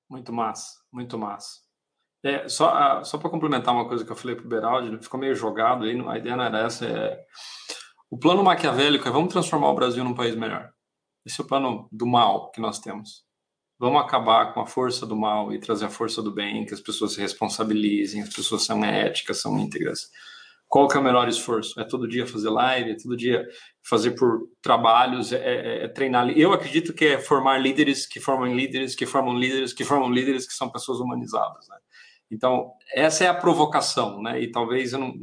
Muito 0.09 0.32
massa, 0.32 0.80
muito 0.92 1.18
massa. 1.18 1.66
É, 2.24 2.48
só 2.48 3.04
só 3.04 3.18
para 3.18 3.30
complementar 3.30 3.74
uma 3.74 3.86
coisa 3.86 4.04
que 4.04 4.11
eu 4.11 4.16
falei 4.16 4.34
para 4.34 4.44
o 4.44 4.48
Beraldi, 4.48 5.02
ficou 5.02 5.20
meio 5.20 5.34
jogado 5.34 5.84
aí, 5.84 6.00
a 6.09 6.18
ideia 6.18 6.36
não 6.36 6.44
era 6.44 6.61
essa. 6.61 6.86
É, 6.86 7.24
o 8.11 8.18
plano 8.18 8.42
maquiavélico 8.42 9.07
é 9.07 9.11
vamos 9.11 9.32
transformar 9.32 9.70
o 9.70 9.74
Brasil 9.74 10.02
num 10.02 10.14
país 10.14 10.34
melhor. 10.34 10.70
Esse 11.24 11.40
é 11.40 11.44
o 11.44 11.46
plano 11.46 11.88
do 11.90 12.07
mal 12.07 12.50
que 12.50 12.61
nós 12.61 12.78
temos. 12.78 13.24
Vamos 13.78 14.00
acabar 14.00 14.54
com 14.54 14.61
a 14.61 14.66
força 14.66 15.04
do 15.04 15.16
mal 15.16 15.52
e 15.52 15.59
trazer 15.59 15.86
a 15.86 15.90
força 15.90 16.22
do 16.22 16.32
bem, 16.32 16.64
que 16.64 16.72
as 16.72 16.80
pessoas 16.80 17.12
se 17.12 17.20
responsabilizem, 17.20 18.22
as 18.22 18.32
pessoas 18.32 18.64
são 18.64 18.84
éticas, 18.84 19.40
são 19.40 19.59
íntegras. 19.59 20.09
Qual 20.68 20.88
que 20.88 20.96
é 20.96 21.00
o 21.00 21.02
melhor 21.02 21.28
esforço? 21.28 21.78
É 21.80 21.84
todo 21.84 22.09
dia 22.09 22.26
fazer 22.26 22.48
live, 22.48 22.92
é 22.92 22.96
todo 22.96 23.16
dia 23.16 23.46
fazer 23.89 24.12
por 24.12 24.49
trabalhos, 24.61 25.32
é, 25.32 25.37
é, 25.37 25.84
é 25.84 25.89
treinar. 25.89 26.28
Eu 26.30 26.53
acredito 26.53 26.93
que 26.93 27.05
é 27.05 27.18
formar 27.18 27.59
líderes 27.59 28.05
que 28.05 28.18
formam 28.18 28.53
líderes, 28.53 28.95
que 28.95 29.07
formam 29.07 29.39
líderes, 29.39 29.72
que 29.72 29.84
formam 29.84 30.11
líderes, 30.11 30.47
que 30.47 30.55
são 30.55 30.68
pessoas 30.68 30.99
humanizadas. 30.99 31.68
Né? 31.68 31.76
Então, 32.30 32.72
essa 32.93 33.24
é 33.24 33.28
a 33.28 33.34
provocação, 33.34 34.20
né? 34.20 34.41
E 34.41 34.51
talvez 34.51 34.93
eu 34.93 34.99
não, 34.99 35.14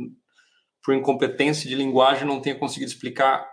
por 0.81 0.95
incompetência 0.95 1.67
de 1.67 1.75
linguagem, 1.75 2.25
não 2.25 2.39
tenha 2.39 2.55
conseguido 2.55 2.89
explicar 2.89 3.45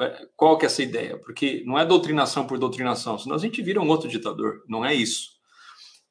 é, 0.00 0.26
qual 0.36 0.56
que 0.56 0.64
é 0.64 0.68
essa 0.68 0.82
ideia, 0.82 1.18
porque 1.18 1.64
não 1.66 1.76
é 1.76 1.84
doutrinação 1.84 2.46
por 2.46 2.58
doutrinação, 2.58 3.18
senão 3.18 3.34
a 3.34 3.40
gente 3.40 3.60
vira 3.62 3.80
um 3.80 3.88
outro 3.88 4.08
ditador, 4.08 4.62
não 4.68 4.84
é 4.84 4.94
isso. 4.94 5.30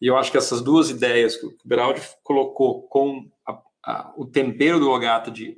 E 0.02 0.08
eu 0.08 0.18
acho 0.18 0.32
que 0.32 0.38
essas 0.38 0.62
duas 0.62 0.90
ideias 0.90 1.38
que 1.38 1.46
o 1.46 1.56
Beraldi 1.64 2.02
colocou 2.24 2.88
com 2.88 3.30
a, 3.48 3.62
a, 3.86 4.14
o 4.18 4.26
tempero 4.26 4.80
do 4.80 4.90
Ogata 4.90 5.32
de 5.32 5.58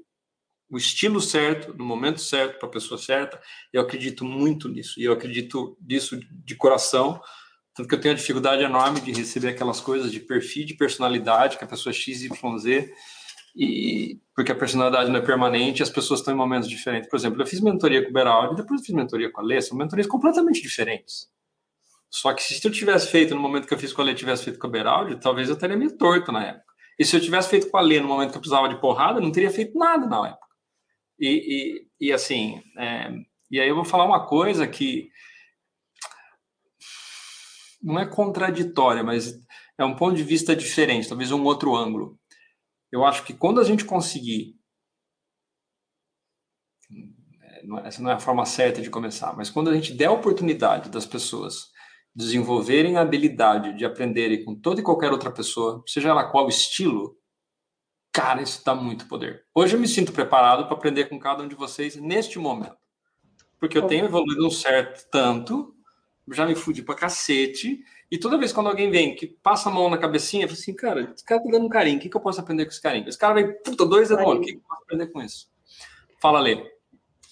o 0.74 0.78
estilo 0.78 1.22
certo, 1.22 1.72
no 1.78 1.86
momento 1.86 2.20
certo, 2.20 2.58
para 2.58 2.68
a 2.68 2.72
pessoa 2.72 2.98
certa, 2.98 3.40
eu 3.72 3.80
acredito 3.80 4.26
muito 4.26 4.68
nisso, 4.68 5.00
e 5.00 5.04
eu 5.04 5.14
acredito 5.14 5.78
nisso 5.80 6.20
de 6.32 6.56
coração, 6.56 7.22
tanto 7.76 7.88
que 7.88 7.94
eu 7.94 8.02
tenho 8.02 8.14
uma 8.14 8.20
dificuldade 8.20 8.64
enorme 8.64 9.00
de 9.00 9.12
receber 9.12 9.50
aquelas 9.50 9.80
coisas 9.80 10.12
de 10.12 10.20
perfil 10.20 10.66
de 10.66 10.74
personalidade 10.74 11.58
que 11.58 11.64
a 11.64 11.68
pessoa 11.68 11.94
X, 11.94 12.24
Y, 12.24 12.58
Z 12.58 12.92
e 13.56 14.20
porque 14.36 14.52
a 14.52 14.56
personalidade 14.56 15.12
não 15.12 15.20
é 15.20 15.22
permanente, 15.22 15.84
as 15.84 15.92
pessoas 15.92 16.22
estão 16.22 16.34
em 16.34 16.38
momentos 16.38 16.68
diferentes. 16.68 17.08
Por 17.08 17.18
exemplo, 17.18 17.40
eu 17.40 17.46
fiz 17.46 17.60
mentoria 17.60 18.04
com 18.04 18.10
o 18.10 18.14
Beraldi, 18.14 18.56
depois 18.56 18.82
eu 18.82 18.86
fiz 18.86 18.96
mentoria 18.96 19.32
com 19.32 19.42
a 19.42 19.44
Lê, 19.44 19.62
são 19.62 19.78
mentorias 19.78 20.08
completamente 20.08 20.60
diferentes. 20.60 21.30
Só 22.10 22.34
que 22.34 22.42
se 22.42 22.66
eu 22.66 22.72
tivesse 22.72 23.08
feito 23.08 23.36
no 23.36 23.42
momento 23.42 23.68
que 23.68 23.74
eu 23.74 23.78
fiz 23.78 23.94
com 23.94 24.02
a 24.02 24.06
Lê, 24.06 24.16
tivesse 24.16 24.44
feito 24.44 24.58
com 24.58 24.68
o 24.68 24.72
Beraldi, 24.72 25.20
talvez 25.20 25.50
eu 25.50 25.56
teria 25.56 25.78
meio 25.78 25.96
torto 25.96 26.32
na 26.32 26.44
época. 26.44 26.74
E 26.98 27.06
se 27.06 27.16
eu 27.16 27.22
tivesse 27.22 27.50
feito 27.50 27.70
com 27.70 27.78
a 27.78 27.82
Lê 27.82 28.00
no 28.00 28.08
momento 28.08 28.32
que 28.32 28.38
eu 28.38 28.42
precisava 28.42 28.70
de 28.70 28.80
porrada, 28.80 29.20
eu 29.20 29.24
não 29.24 29.32
teria 29.32 29.52
feito 29.52 29.78
nada 29.78 30.08
na 30.08 30.30
época. 30.30 30.43
E, 31.26 31.88
e, 32.02 32.12
assim, 32.12 32.62
é, 32.78 33.10
e 33.50 33.60
aí 33.60 33.70
eu 33.70 33.76
vou 33.76 33.86
falar 33.86 34.04
uma 34.04 34.28
coisa 34.28 34.68
que 34.68 35.10
não 37.82 37.98
é 37.98 38.06
contraditória, 38.06 39.04
mas 39.04 39.34
é 39.78 39.86
um 39.86 39.96
ponto 39.96 40.18
de 40.18 40.24
vista 40.24 40.54
diferente, 40.54 41.08
talvez 41.08 41.32
um 41.32 41.44
outro 41.44 41.76
ângulo. 41.76 42.20
Eu 42.92 43.06
acho 43.06 43.24
que 43.24 43.34
quando 43.34 43.62
a 43.62 43.64
gente 43.64 43.86
conseguir 43.86 44.56
é, 47.42 47.88
essa 47.88 48.02
não 48.02 48.12
é 48.12 48.16
a 48.16 48.20
forma 48.20 48.46
certa 48.46 48.82
de 48.82 48.90
começar, 48.90 49.34
mas 49.36 49.50
quando 49.50 49.70
a 49.70 49.74
gente 49.74 49.94
der 49.94 50.08
a 50.08 50.12
oportunidade 50.12 50.90
das 50.90 51.06
pessoas 51.06 51.72
desenvolverem 52.14 52.98
a 52.98 53.02
habilidade 53.02 53.78
de 53.78 53.86
aprenderem 53.86 54.44
com 54.44 54.60
toda 54.60 54.82
e 54.82 54.84
qualquer 54.84 55.12
outra 55.12 55.32
pessoa, 55.32 55.82
seja 55.88 56.10
ela 56.10 56.30
qual 56.30 56.50
estilo, 56.50 57.18
cara, 58.14 58.44
isso 58.44 58.64
dá 58.64 58.76
muito 58.76 59.08
poder. 59.08 59.44
Hoje 59.56 59.76
eu 59.76 59.80
me 59.80 59.88
sinto 59.88 60.14
preparado 60.14 60.66
para 60.66 60.76
aprender 60.76 61.06
com 61.06 61.20
cada 61.20 61.42
um 61.42 61.48
de 61.48 61.56
vocês 61.56 61.96
neste 61.96 62.38
momento. 62.38 62.78
Porque 63.60 63.78
eu 63.78 63.88
tenho 63.88 64.06
evoluído 64.06 64.46
um 64.46 64.52
certo 64.52 65.10
tanto, 65.10 65.76
já 66.32 66.46
me 66.46 66.54
fudi 66.54 66.84
pra 66.84 66.96
cacete, 66.96 67.84
e 68.12 68.18
toda 68.18 68.38
vez 68.38 68.54
quando 68.54 68.70
alguém 68.70 68.92
vem 68.92 69.16
que 69.16 69.26
passa 69.26 69.70
a 69.70 69.72
mão 69.72 69.90
na 69.90 69.98
cabecinha, 69.98 70.44
eu 70.44 70.50
falo 70.50 70.60
assim, 70.60 70.74
cara, 70.76 71.12
esse 71.14 71.26
cara 71.26 71.42
tá 71.42 71.50
dando 71.50 71.66
um 71.66 71.70
carinho, 71.70 71.98
o 71.98 72.00
que, 72.00 72.08
que 72.10 72.16
eu 72.16 72.22
posso 72.22 72.40
aprender 72.40 72.66
com 72.66 72.72
esse 72.72 72.82
carinho? 72.82 73.10
Esse 73.10 73.18
cara 73.18 73.34
vai, 73.34 73.48
puta, 73.48 73.86
dois 73.86 74.12
anos, 74.12 74.26
o 74.26 74.42
que, 74.42 74.52
que 74.52 74.58
eu 74.58 74.62
posso 74.68 74.84
aprender 74.84 75.08
com 75.08 75.22
isso? 75.22 75.50
Fala, 76.22 76.40
Lê. 76.40 76.72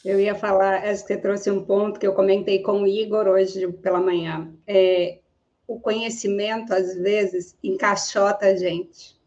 Eu 0.04 0.20
ia 0.20 0.34
falar, 0.34 0.84
acho 0.84 1.04
que 1.04 1.14
você 1.14 1.18
trouxe 1.18 1.52
um 1.52 1.64
ponto 1.64 2.00
que 2.00 2.08
eu 2.08 2.14
comentei 2.14 2.64
com 2.64 2.82
o 2.82 2.88
Igor 2.88 3.28
hoje 3.28 3.72
pela 3.74 4.00
manhã. 4.00 4.52
É, 4.66 5.20
o 5.68 5.80
conhecimento, 5.80 6.74
às 6.74 6.96
vezes, 6.96 7.56
encaixota 7.62 8.48
a 8.48 8.56
gente. 8.56 9.21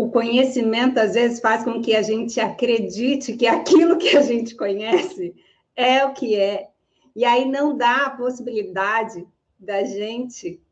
O 0.00 0.10
conhecimento, 0.10 0.98
às 0.98 1.14
vezes, 1.14 1.40
faz 1.40 1.64
com 1.64 1.82
que 1.82 1.96
a 1.96 2.02
gente 2.02 2.38
acredite 2.38 3.36
que 3.36 3.48
aquilo 3.48 3.98
que 3.98 4.16
a 4.16 4.22
gente 4.22 4.54
conhece 4.54 5.34
é 5.74 6.04
o 6.04 6.12
que 6.12 6.36
é 6.36 6.68
e 7.16 7.24
aí 7.24 7.50
não 7.50 7.76
dá 7.76 8.06
a 8.06 8.10
possibilidade 8.10 9.26
da 9.58 9.82
gente 9.82 10.62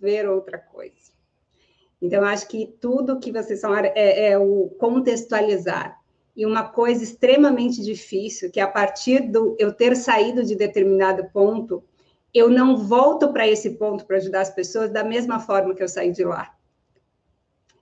ver 0.00 0.28
outra 0.28 0.58
coisa. 0.58 1.12
Então, 2.02 2.24
acho 2.24 2.48
que 2.48 2.74
tudo 2.80 3.20
que 3.20 3.30
vocês 3.30 3.60
são 3.60 3.72
é, 3.72 3.92
é 4.30 4.36
o 4.36 4.68
contextualizar. 4.80 5.96
E 6.34 6.44
uma 6.44 6.64
coisa 6.64 7.04
extremamente 7.04 7.80
difícil, 7.80 8.50
que 8.50 8.58
a 8.58 8.66
partir 8.66 9.30
do 9.30 9.54
eu 9.60 9.72
ter 9.72 9.94
saído 9.94 10.42
de 10.42 10.56
determinado 10.56 11.30
ponto, 11.32 11.84
eu 12.34 12.50
não 12.50 12.76
volto 12.76 13.32
para 13.32 13.46
esse 13.46 13.70
ponto 13.70 14.04
para 14.04 14.16
ajudar 14.16 14.40
as 14.40 14.50
pessoas 14.50 14.90
da 14.90 15.04
mesma 15.04 15.38
forma 15.38 15.72
que 15.72 15.84
eu 15.84 15.88
saí 15.88 16.10
de 16.10 16.24
lá. 16.24 16.52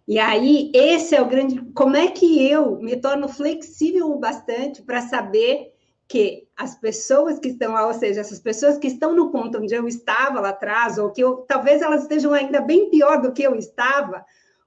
E 0.06 0.18
aí, 0.18 0.70
esse 0.74 1.14
é 1.14 1.22
o 1.22 1.28
grande. 1.28 1.60
Como 1.72 1.96
é 1.96 2.08
que 2.08 2.46
eu 2.48 2.78
me 2.80 2.96
torno 2.96 3.28
flexível 3.28 4.10
o 4.10 4.18
bastante 4.18 4.82
para 4.82 5.02
saber 5.02 5.72
que 6.10 6.48
as 6.56 6.74
pessoas 6.74 7.38
que 7.38 7.50
estão 7.50 7.72
lá, 7.72 7.86
ou 7.86 7.94
seja, 7.94 8.20
essas 8.20 8.40
pessoas 8.40 8.76
que 8.76 8.88
estão 8.88 9.14
no 9.14 9.30
ponto 9.30 9.58
onde 9.58 9.72
eu 9.72 9.86
estava 9.86 10.40
lá 10.40 10.48
atrás, 10.48 10.98
ou 10.98 11.12
que 11.12 11.22
eu, 11.22 11.36
talvez 11.46 11.80
elas 11.80 12.02
estejam 12.02 12.32
ainda 12.32 12.60
bem 12.60 12.90
pior 12.90 13.22
do 13.22 13.32
que 13.32 13.44
eu 13.44 13.54
estava, 13.54 14.24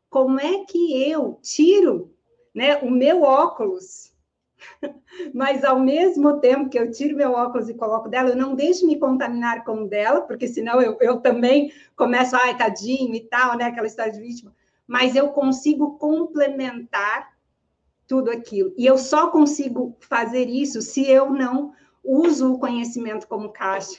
como 0.10 0.40
é 0.40 0.64
que 0.64 1.04
eu 1.10 1.38
tiro 1.42 2.14
né, 2.56 2.78
o 2.78 2.90
meu 2.90 3.24
óculos, 3.24 4.14
mas 5.34 5.66
ao 5.66 5.80
mesmo 5.82 6.40
tempo 6.40 6.70
que 6.70 6.80
eu 6.80 6.90
tiro 6.90 7.18
meu 7.18 7.34
óculos 7.34 7.68
e 7.68 7.74
coloco 7.74 8.08
dela, 8.08 8.30
eu 8.30 8.38
não 8.38 8.56
deixo 8.56 8.88
me 8.88 8.98
contaminar 8.98 9.66
com 9.66 9.86
dela, 9.86 10.22
porque 10.22 10.48
senão 10.48 10.82
eu, 10.82 10.98
eu 11.02 11.20
também 11.20 11.74
começo, 11.94 12.38
ai, 12.38 12.56
tadinho 12.58 13.14
e 13.14 13.20
tal, 13.20 13.58
né, 13.58 13.66
aquela 13.66 13.88
história 13.88 14.14
de 14.14 14.22
vítima, 14.22 14.56
mas 14.94 15.16
eu 15.16 15.30
consigo 15.30 15.98
complementar 15.98 17.34
tudo 18.06 18.30
aquilo. 18.30 18.72
E 18.78 18.86
eu 18.86 18.96
só 18.96 19.32
consigo 19.32 19.98
fazer 20.00 20.48
isso 20.48 20.84
se 20.84 21.10
eu 21.10 21.32
não 21.32 21.74
uso 22.04 22.54
o 22.54 22.60
conhecimento 22.60 23.28
como 23.28 23.50
caixa, 23.50 23.98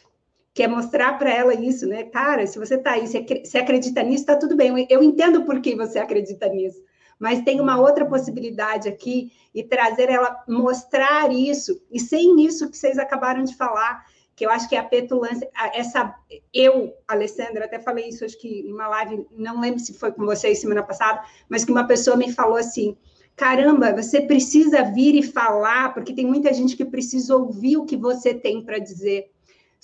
que 0.54 0.62
é 0.62 0.68
mostrar 0.68 1.18
para 1.18 1.34
ela 1.34 1.52
isso, 1.52 1.84
né? 1.84 2.04
Cara, 2.04 2.46
se 2.46 2.60
você 2.60 2.76
está 2.76 2.92
aí, 2.92 3.08
se 3.08 3.58
acredita 3.58 4.04
nisso, 4.04 4.20
está 4.20 4.36
tudo 4.36 4.54
bem. 4.54 4.86
Eu 4.88 5.02
entendo 5.02 5.44
por 5.44 5.60
que 5.60 5.74
você 5.74 5.98
acredita 5.98 6.48
nisso, 6.48 6.80
mas 7.18 7.42
tem 7.42 7.60
uma 7.60 7.80
outra 7.80 8.06
possibilidade 8.06 8.88
aqui 8.88 9.32
e 9.52 9.64
trazer 9.64 10.08
ela, 10.08 10.44
mostrar 10.46 11.28
isso, 11.32 11.82
e 11.90 11.98
sem 11.98 12.40
isso 12.44 12.70
que 12.70 12.76
vocês 12.76 13.00
acabaram 13.00 13.42
de 13.42 13.56
falar, 13.56 14.06
que 14.36 14.44
eu 14.44 14.50
acho 14.50 14.68
que 14.68 14.74
é 14.74 14.78
a 14.78 14.84
petulância, 14.84 15.48
essa, 15.74 16.14
eu, 16.52 16.92
Alessandra, 17.06 17.66
até 17.66 17.78
falei 17.78 18.08
isso, 18.08 18.24
acho 18.24 18.38
que 18.38 18.62
numa 18.64 18.88
live, 18.88 19.26
não 19.30 19.60
lembro 19.60 19.78
se 19.78 19.94
foi 19.94 20.10
com 20.12 20.24
vocês 20.24 20.60
semana 20.60 20.82
passada, 20.82 21.22
mas 21.48 21.64
que 21.64 21.70
uma 21.70 21.86
pessoa 21.86 22.16
me 22.16 22.32
falou 22.32 22.56
assim, 22.56 22.96
caramba, 23.36 23.92
você 23.92 24.20
precisa 24.20 24.82
vir 24.82 25.14
e 25.14 25.22
falar, 25.22 25.94
porque 25.94 26.12
tem 26.12 26.26
muita 26.26 26.52
gente 26.52 26.76
que 26.76 26.84
precisa 26.84 27.36
ouvir 27.36 27.76
o 27.76 27.84
que 27.84 27.96
você 27.96 28.34
tem 28.34 28.64
para 28.64 28.78
dizer. 28.78 29.30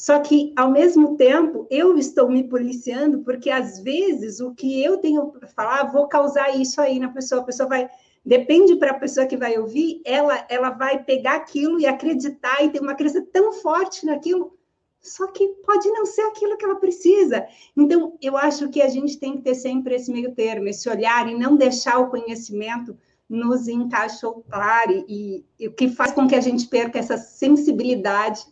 Só 0.01 0.19
que, 0.21 0.55
ao 0.57 0.71
mesmo 0.71 1.15
tempo, 1.19 1.67
eu 1.71 1.99
estou 1.99 2.31
me 2.31 2.43
policiando, 2.43 3.19
porque 3.19 3.51
às 3.51 3.81
vezes 3.81 4.41
o 4.41 4.55
que 4.55 4.83
eu 4.83 4.97
tenho 4.97 5.27
para 5.27 5.47
falar, 5.47 5.93
vou 5.93 6.09
causar 6.09 6.59
isso 6.59 6.81
aí 6.81 6.99
na 6.99 7.11
pessoa. 7.11 7.43
A 7.43 7.45
pessoa 7.45 7.69
vai. 7.69 7.87
Depende 8.25 8.77
para 8.77 8.91
a 8.91 8.99
pessoa 8.99 9.27
que 9.27 9.37
vai 9.37 9.59
ouvir, 9.59 10.03
ela, 10.05 10.45
ela 10.49 10.71
vai 10.71 11.03
pegar 11.03 11.37
aquilo 11.37 11.81
e 11.81 11.87
acreditar 11.87 12.63
e 12.63 12.69
ter 12.69 12.81
uma 12.81 12.95
crença 12.95 13.27
tão 13.33 13.53
forte 13.55 14.05
naquilo, 14.05 14.59
só 15.01 15.27
que 15.29 15.49
pode 15.65 15.89
não 15.91 16.05
ser 16.05 16.21
aquilo 16.23 16.59
que 16.59 16.65
ela 16.65 16.77
precisa. 16.77 17.47
Então, 17.75 18.19
eu 18.21 18.37
acho 18.37 18.69
que 18.69 18.83
a 18.83 18.89
gente 18.89 19.19
tem 19.19 19.37
que 19.37 19.43
ter 19.43 19.55
sempre 19.55 19.95
esse 19.95 20.13
meio 20.13 20.35
termo, 20.35 20.69
esse 20.69 20.89
olhar 20.89 21.27
e 21.29 21.35
não 21.35 21.57
deixar 21.57 21.99
o 21.99 22.11
conhecimento 22.11 22.97
nos 23.27 23.69
encaixotar 23.69 24.91
e, 24.91 25.45
e 25.59 25.69
o 25.69 25.73
que 25.73 25.89
faz 25.89 26.13
com 26.13 26.27
que 26.27 26.35
a 26.35 26.41
gente 26.41 26.67
perca 26.67 26.99
essa 26.99 27.17
sensibilidade 27.17 28.45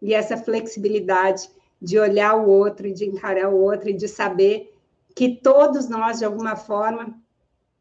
e 0.00 0.14
essa 0.14 0.36
flexibilidade 0.36 1.50
de 1.80 1.98
olhar 1.98 2.36
o 2.36 2.48
outro 2.48 2.92
de 2.92 3.06
encarar 3.06 3.48
o 3.48 3.58
outro 3.58 3.88
e 3.88 3.94
de 3.94 4.06
saber 4.06 4.72
que 5.16 5.36
todos 5.36 5.88
nós, 5.88 6.18
de 6.18 6.24
alguma 6.24 6.54
forma, 6.56 7.18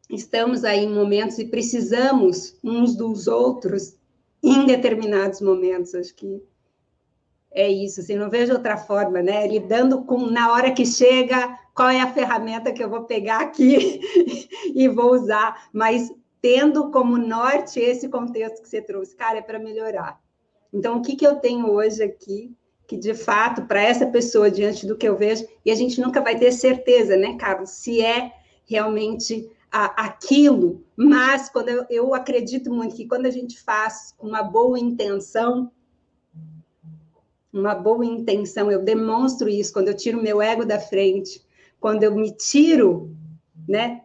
estamos 0.09 0.63
aí 0.63 0.85
em 0.85 0.93
momentos 0.93 1.37
e 1.37 1.45
precisamos 1.45 2.57
uns 2.63 2.95
dos 2.95 3.27
outros 3.27 3.95
em 4.41 4.65
determinados 4.65 5.41
momentos. 5.41 5.93
Acho 5.93 6.15
que 6.15 6.41
é 7.51 7.67
isso, 7.67 8.01
assim, 8.01 8.15
não 8.15 8.29
vejo 8.29 8.53
outra 8.53 8.77
forma, 8.77 9.21
né? 9.21 9.47
Lidando 9.47 10.03
com, 10.03 10.27
na 10.27 10.51
hora 10.51 10.71
que 10.71 10.85
chega, 10.85 11.57
qual 11.73 11.89
é 11.89 11.99
a 11.99 12.13
ferramenta 12.13 12.71
que 12.71 12.83
eu 12.83 12.89
vou 12.89 13.03
pegar 13.03 13.41
aqui 13.41 13.99
e 14.73 14.87
vou 14.87 15.13
usar, 15.13 15.69
mas 15.73 16.11
tendo 16.41 16.89
como 16.91 17.17
norte 17.17 17.79
esse 17.79 18.07
contexto 18.07 18.61
que 18.61 18.69
você 18.69 18.81
trouxe, 18.81 19.15
cara, 19.15 19.39
é 19.39 19.41
para 19.41 19.59
melhorar. 19.59 20.19
Então, 20.71 20.97
o 20.97 21.01
que, 21.01 21.15
que 21.15 21.25
eu 21.25 21.35
tenho 21.35 21.69
hoje 21.69 22.03
aqui, 22.03 22.55
que 22.87 22.95
de 22.95 23.13
fato, 23.13 23.63
para 23.63 23.81
essa 23.81 24.05
pessoa, 24.05 24.49
diante 24.49 24.85
do 24.85 24.95
que 24.95 25.07
eu 25.07 25.17
vejo, 25.17 25.45
e 25.65 25.71
a 25.71 25.75
gente 25.75 25.99
nunca 25.99 26.21
vai 26.21 26.37
ter 26.37 26.51
certeza, 26.51 27.17
né, 27.17 27.35
Carlos, 27.37 27.71
se 27.71 28.01
é 28.01 28.31
realmente 28.65 29.49
a, 29.71 30.05
aquilo, 30.05 30.83
mas 30.95 31.49
quando 31.49 31.69
eu, 31.69 31.85
eu 31.89 32.13
acredito 32.13 32.73
muito 32.73 32.95
que 32.95 33.07
quando 33.07 33.25
a 33.25 33.31
gente 33.31 33.61
faz 33.61 34.15
uma 34.19 34.41
boa 34.41 34.79
intenção, 34.79 35.71
uma 37.51 37.75
boa 37.75 38.05
intenção, 38.05 38.71
eu 38.71 38.83
demonstro 38.83 39.49
isso 39.49 39.73
quando 39.73 39.87
eu 39.87 39.95
tiro 39.95 40.21
meu 40.21 40.41
ego 40.41 40.65
da 40.65 40.79
frente, 40.79 41.43
quando 41.79 42.03
eu 42.03 42.13
me 42.15 42.31
tiro, 42.31 43.15
né, 43.67 44.01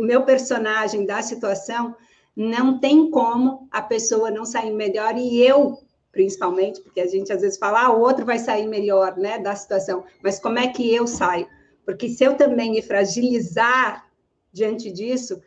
meu 0.00 0.24
personagem 0.24 1.04
da 1.04 1.22
situação, 1.22 1.94
não 2.34 2.78
tem 2.78 3.10
como 3.10 3.68
a 3.70 3.82
pessoa 3.82 4.30
não 4.30 4.44
sair 4.44 4.72
melhor 4.72 5.16
e 5.16 5.42
eu, 5.42 5.78
principalmente, 6.10 6.80
porque 6.80 7.00
a 7.00 7.06
gente 7.06 7.32
às 7.32 7.42
vezes 7.42 7.58
fala, 7.58 7.86
ah, 7.86 7.92
o 7.92 8.00
outro 8.00 8.24
vai 8.24 8.38
sair 8.38 8.66
melhor, 8.66 9.16
né, 9.16 9.38
da 9.38 9.54
situação, 9.54 10.04
mas 10.22 10.38
como 10.38 10.58
é 10.58 10.68
que 10.68 10.94
eu 10.94 11.06
saio? 11.06 11.46
Porque 11.84 12.08
se 12.08 12.24
eu 12.24 12.36
também 12.36 12.70
me 12.70 12.82
fragilizar 12.82 14.06
diante 14.52 14.92
disso, 14.92 15.42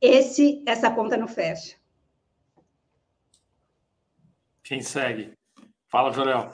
esse 0.00 0.62
essa 0.66 0.90
conta 0.90 1.16
não 1.16 1.28
fecha. 1.28 1.76
Quem 4.62 4.80
segue? 4.80 5.32
Fala, 5.88 6.12
Jorel. 6.12 6.50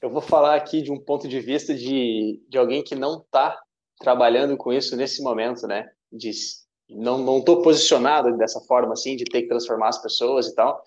Eu 0.00 0.10
vou 0.10 0.20
falar 0.20 0.56
aqui 0.56 0.82
de 0.82 0.90
um 0.90 0.98
ponto 0.98 1.28
de 1.28 1.38
vista 1.38 1.72
de, 1.72 2.42
de 2.48 2.58
alguém 2.58 2.82
que 2.82 2.96
não 2.96 3.20
está 3.20 3.60
trabalhando 3.98 4.56
com 4.56 4.72
isso 4.72 4.96
nesse 4.96 5.22
momento, 5.22 5.66
né? 5.68 5.88
De, 6.10 6.32
não 6.90 7.18
não 7.18 7.38
estou 7.38 7.62
posicionado 7.62 8.36
dessa 8.36 8.60
forma 8.62 8.94
assim, 8.94 9.14
de 9.14 9.24
ter 9.24 9.42
que 9.42 9.48
transformar 9.48 9.90
as 9.90 10.02
pessoas 10.02 10.48
e 10.48 10.54
tal. 10.56 10.82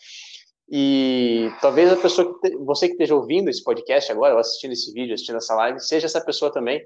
E 0.70 1.50
talvez 1.62 1.92
a 1.92 1.96
pessoa 1.96 2.34
que 2.34 2.50
te, 2.50 2.58
você 2.58 2.88
que 2.88 2.94
esteja 2.94 3.16
ouvindo 3.16 3.50
esse 3.50 3.64
podcast 3.64 4.12
agora, 4.12 4.34
ou 4.34 4.40
assistindo 4.40 4.74
esse 4.74 4.92
vídeo, 4.92 5.14
assistindo 5.14 5.38
essa 5.38 5.56
live, 5.56 5.80
seja 5.80 6.08
essa 6.08 6.20
pessoa 6.20 6.52
também. 6.52 6.86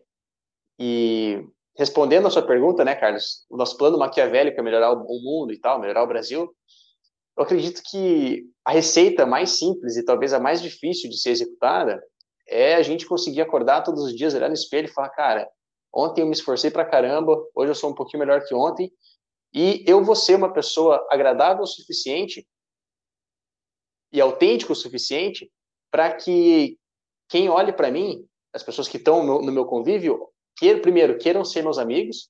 E 0.78 1.44
respondendo 1.80 2.28
a 2.28 2.30
sua 2.30 2.42
pergunta, 2.42 2.84
né, 2.84 2.94
Carlos, 2.94 3.46
o 3.50 3.56
nosso 3.56 3.78
plano 3.78 3.98
maquiavélico 3.98 4.60
é 4.60 4.62
melhorar 4.62 4.92
o 4.92 5.22
mundo 5.22 5.54
e 5.54 5.58
tal, 5.58 5.80
melhorar 5.80 6.04
o 6.04 6.08
Brasil. 6.08 6.54
Eu 7.38 7.44
acredito 7.44 7.82
que 7.90 8.44
a 8.66 8.72
receita 8.72 9.26
mais 9.26 9.52
simples 9.52 9.96
e 9.96 10.04
talvez 10.04 10.34
a 10.34 10.42
mais 10.42 10.62
difícil 10.62 11.10
de 11.10 11.18
ser 11.18 11.30
executada 11.30 12.04
é 12.46 12.76
a 12.76 12.82
gente 12.82 13.06
conseguir 13.06 13.40
acordar 13.40 13.82
todos 13.82 14.04
os 14.04 14.14
dias, 14.14 14.34
olhar 14.34 14.50
no 14.50 14.56
espelho 14.56 14.90
e 14.90 14.92
falar, 14.92 15.08
cara, 15.12 15.50
ontem 15.94 16.20
eu 16.20 16.26
me 16.26 16.34
esforcei 16.34 16.70
pra 16.70 16.84
caramba, 16.84 17.34
hoje 17.56 17.72
eu 17.72 17.76
sou 17.76 17.92
um 17.92 17.96
pouquinho 17.96 18.20
melhor 18.20 18.44
que 18.44 18.54
ontem, 18.54 18.92
e 19.54 19.82
eu 19.88 20.04
vou 20.04 20.18
ser 20.18 20.36
uma 20.36 20.52
pessoa 20.52 21.08
agradável 21.10 21.64
o 21.64 21.68
suficiente 21.68 22.46
e 24.12 24.20
autêntico 24.20 24.74
o 24.74 24.76
suficiente 24.76 25.50
para 25.90 26.14
que 26.14 26.78
quem 27.30 27.48
olhe 27.48 27.72
para 27.72 27.90
mim, 27.90 28.28
as 28.54 28.64
pessoas 28.64 28.90
que 28.90 28.98
estão 28.98 29.24
no, 29.24 29.42
no 29.42 29.52
meu 29.52 29.66
convívio, 29.66 30.30
primeiro, 30.82 31.18
queiram 31.18 31.46
ser 31.46 31.64
meus 31.64 31.78
amigos, 31.78 32.30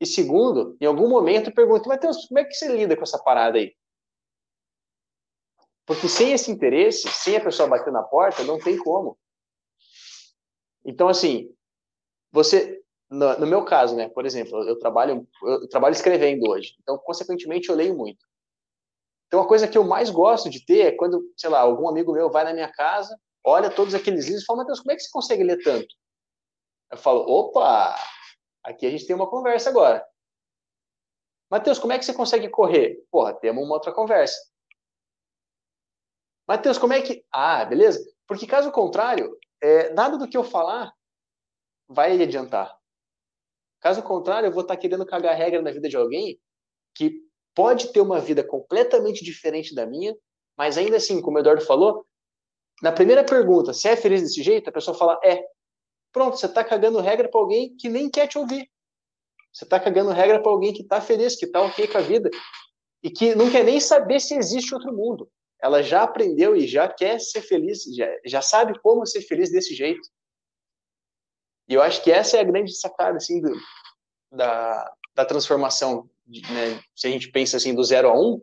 e 0.00 0.06
segundo, 0.06 0.76
em 0.80 0.86
algum 0.86 1.08
momento 1.08 1.52
perguntem, 1.52 1.88
Matheus, 1.88 2.26
como 2.26 2.38
é 2.38 2.44
que 2.44 2.54
você 2.54 2.68
lida 2.68 2.96
com 2.96 3.02
essa 3.02 3.18
parada 3.22 3.58
aí? 3.58 3.74
Porque 5.86 6.08
sem 6.08 6.32
esse 6.32 6.50
interesse, 6.50 7.08
sem 7.08 7.36
a 7.36 7.40
pessoa 7.40 7.68
bater 7.68 7.92
na 7.92 8.02
porta, 8.02 8.42
não 8.42 8.58
tem 8.58 8.76
como. 8.76 9.16
Então, 10.84 11.08
assim, 11.08 11.48
você, 12.30 12.82
no, 13.08 13.38
no, 13.38 13.46
meu 13.46 13.64
caso, 13.64 13.96
né, 13.96 14.08
por 14.08 14.26
exemplo, 14.26 14.62
eu 14.68 14.78
trabalho, 14.78 15.26
eu 15.42 15.68
trabalho 15.68 15.92
escrevendo 15.92 16.50
hoje, 16.50 16.74
então, 16.80 16.98
consequentemente, 16.98 17.68
eu 17.68 17.74
leio 17.76 17.96
muito. 17.96 18.24
Então, 19.26 19.40
a 19.40 19.48
coisa 19.48 19.66
que 19.66 19.78
eu 19.78 19.84
mais 19.84 20.10
gosto 20.10 20.50
de 20.50 20.64
ter 20.64 20.80
é 20.80 20.92
quando, 20.92 21.22
sei 21.36 21.50
lá, 21.50 21.60
algum 21.60 21.88
amigo 21.88 22.12
meu 22.12 22.30
vai 22.30 22.44
na 22.44 22.52
minha 22.52 22.70
casa, 22.70 23.18
olha 23.44 23.70
todos 23.70 23.94
aqueles 23.94 24.26
livros 24.26 24.42
e 24.42 24.46
fala, 24.46 24.60
Matheus, 24.60 24.80
como 24.80 24.92
é 24.92 24.96
que 24.96 25.02
você 25.02 25.10
consegue 25.10 25.42
ler 25.42 25.62
tanto? 25.62 25.88
Eu 26.90 26.96
falo, 26.96 27.20
opa, 27.20 27.96
aqui 28.62 28.86
a 28.86 28.90
gente 28.90 29.06
tem 29.06 29.16
uma 29.16 29.28
conversa 29.28 29.70
agora. 29.70 30.06
Matheus, 31.50 31.78
como 31.78 31.92
é 31.92 31.98
que 31.98 32.04
você 32.04 32.12
consegue 32.12 32.48
correr? 32.48 33.04
Porra, 33.10 33.34
temos 33.34 33.64
uma 33.64 33.74
outra 33.74 33.92
conversa. 33.92 34.36
Matheus, 36.46 36.78
como 36.78 36.92
é 36.92 37.02
que. 37.02 37.24
Ah, 37.32 37.64
beleza? 37.64 38.04
Porque 38.26 38.46
caso 38.46 38.70
contrário, 38.70 39.36
é, 39.60 39.92
nada 39.92 40.16
do 40.16 40.28
que 40.28 40.36
eu 40.36 40.44
falar 40.44 40.92
vai 41.88 42.20
adiantar. 42.20 42.76
Caso 43.80 44.02
contrário, 44.02 44.48
eu 44.48 44.52
vou 44.52 44.62
estar 44.62 44.76
querendo 44.76 45.06
cagar 45.06 45.36
regra 45.36 45.62
na 45.62 45.70
vida 45.70 45.88
de 45.88 45.96
alguém 45.96 46.40
que 46.94 47.20
pode 47.54 47.92
ter 47.92 48.00
uma 48.00 48.18
vida 48.18 48.42
completamente 48.42 49.24
diferente 49.24 49.74
da 49.74 49.86
minha, 49.86 50.16
mas 50.56 50.76
ainda 50.76 50.96
assim, 50.96 51.20
como 51.20 51.36
o 51.36 51.40
Eduardo 51.40 51.64
falou, 51.64 52.06
na 52.82 52.92
primeira 52.92 53.24
pergunta, 53.24 53.72
se 53.72 53.88
é 53.88 53.96
feliz 53.96 54.22
desse 54.22 54.42
jeito, 54.42 54.68
a 54.68 54.72
pessoa 54.72 54.96
fala 54.96 55.18
é. 55.24 55.42
Pronto, 56.16 56.38
você 56.38 56.46
está 56.46 56.64
cagando 56.64 56.98
regra 57.00 57.28
para 57.28 57.38
alguém 57.38 57.76
que 57.76 57.90
nem 57.90 58.08
quer 58.08 58.26
te 58.26 58.38
ouvir. 58.38 58.70
Você 59.52 59.64
está 59.64 59.78
cagando 59.78 60.10
regra 60.10 60.40
para 60.40 60.50
alguém 60.50 60.72
que 60.72 60.80
está 60.80 60.98
feliz, 60.98 61.36
que 61.36 61.44
está 61.44 61.60
ok 61.60 61.86
com 61.88 61.98
a 61.98 62.00
vida 62.00 62.30
e 63.02 63.10
que 63.10 63.34
não 63.34 63.50
quer 63.50 63.64
nem 63.64 63.78
saber 63.78 64.20
se 64.20 64.34
existe 64.34 64.74
outro 64.74 64.94
mundo 64.94 65.30
ela 65.60 65.82
já 65.82 66.02
aprendeu 66.02 66.54
e 66.56 66.66
já 66.66 66.88
quer 66.88 67.20
ser 67.20 67.42
feliz, 67.42 67.84
já, 67.94 68.06
já 68.24 68.42
sabe 68.42 68.78
como 68.80 69.06
ser 69.06 69.22
feliz 69.22 69.50
desse 69.50 69.74
jeito. 69.74 70.08
E 71.68 71.74
eu 71.74 71.82
acho 71.82 72.02
que 72.02 72.12
essa 72.12 72.36
é 72.36 72.40
a 72.40 72.44
grande 72.44 72.72
sacada, 72.72 73.16
assim, 73.16 73.40
do, 73.40 73.52
da, 74.30 74.94
da 75.14 75.24
transformação, 75.24 76.08
né? 76.26 76.80
se 76.94 77.08
a 77.08 77.10
gente 77.10 77.30
pensa 77.30 77.56
assim, 77.56 77.74
do 77.74 77.82
zero 77.82 78.08
a 78.08 78.18
um, 78.18 78.40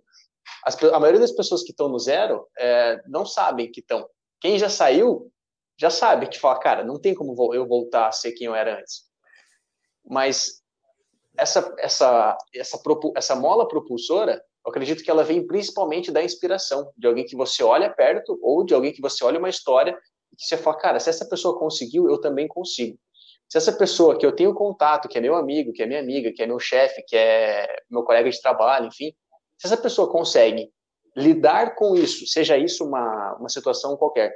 as, 0.65 0.81
a 0.83 0.99
maioria 0.99 1.21
das 1.21 1.31
pessoas 1.31 1.63
que 1.63 1.71
estão 1.71 1.87
no 1.87 1.99
zero 1.99 2.45
é, 2.57 3.01
não 3.07 3.25
sabem 3.25 3.71
que 3.71 3.79
estão. 3.79 4.07
Quem 4.41 4.59
já 4.59 4.69
saiu, 4.69 5.31
já 5.77 5.89
sabe 5.89 6.27
que 6.27 6.39
fala, 6.39 6.59
cara, 6.59 6.83
não 6.83 6.99
tem 6.99 7.13
como 7.13 7.53
eu 7.53 7.67
voltar 7.67 8.07
a 8.07 8.11
ser 8.11 8.31
quem 8.33 8.47
eu 8.47 8.55
era 8.55 8.79
antes. 8.79 9.03
Mas 10.05 10.61
essa, 11.37 11.73
essa, 11.79 12.37
essa, 12.53 12.79
essa 13.15 13.35
mola 13.35 13.67
propulsora 13.67 14.43
eu 14.65 14.69
acredito 14.69 15.03
que 15.03 15.11
ela 15.11 15.23
vem 15.23 15.45
principalmente 15.45 16.09
da 16.09 16.23
inspiração, 16.23 16.89
de 16.97 17.05
alguém 17.05 17.25
que 17.25 17.35
você 17.35 17.61
olha 17.61 17.89
perto 17.89 18.39
ou 18.41 18.63
de 18.63 18.73
alguém 18.73 18.93
que 18.93 19.01
você 19.01 19.23
olha 19.23 19.37
uma 19.37 19.49
história 19.49 19.97
e 20.31 20.35
que 20.37 20.45
você 20.45 20.55
fala, 20.55 20.77
cara, 20.77 20.99
se 20.99 21.09
essa 21.09 21.25
pessoa 21.25 21.59
conseguiu, 21.59 22.09
eu 22.09 22.19
também 22.19 22.47
consigo. 22.47 22.97
Se 23.49 23.57
essa 23.57 23.73
pessoa 23.73 24.17
que 24.17 24.25
eu 24.25 24.31
tenho 24.31 24.53
contato, 24.53 25.09
que 25.09 25.17
é 25.17 25.21
meu 25.21 25.35
amigo, 25.35 25.73
que 25.73 25.83
é 25.83 25.85
minha 25.85 25.99
amiga, 25.99 26.31
que 26.31 26.41
é 26.41 26.47
meu 26.47 26.59
chefe, 26.59 27.03
que 27.05 27.15
é 27.15 27.67
meu 27.89 28.03
colega 28.03 28.29
de 28.29 28.41
trabalho, 28.41 28.87
enfim, 28.87 29.13
se 29.57 29.67
essa 29.67 29.77
pessoa 29.77 30.09
consegue 30.09 30.71
lidar 31.15 31.75
com 31.75 31.93
isso, 31.93 32.25
seja 32.25 32.57
isso 32.57 32.85
uma, 32.85 33.35
uma 33.35 33.49
situação 33.49 33.97
qualquer, 33.97 34.33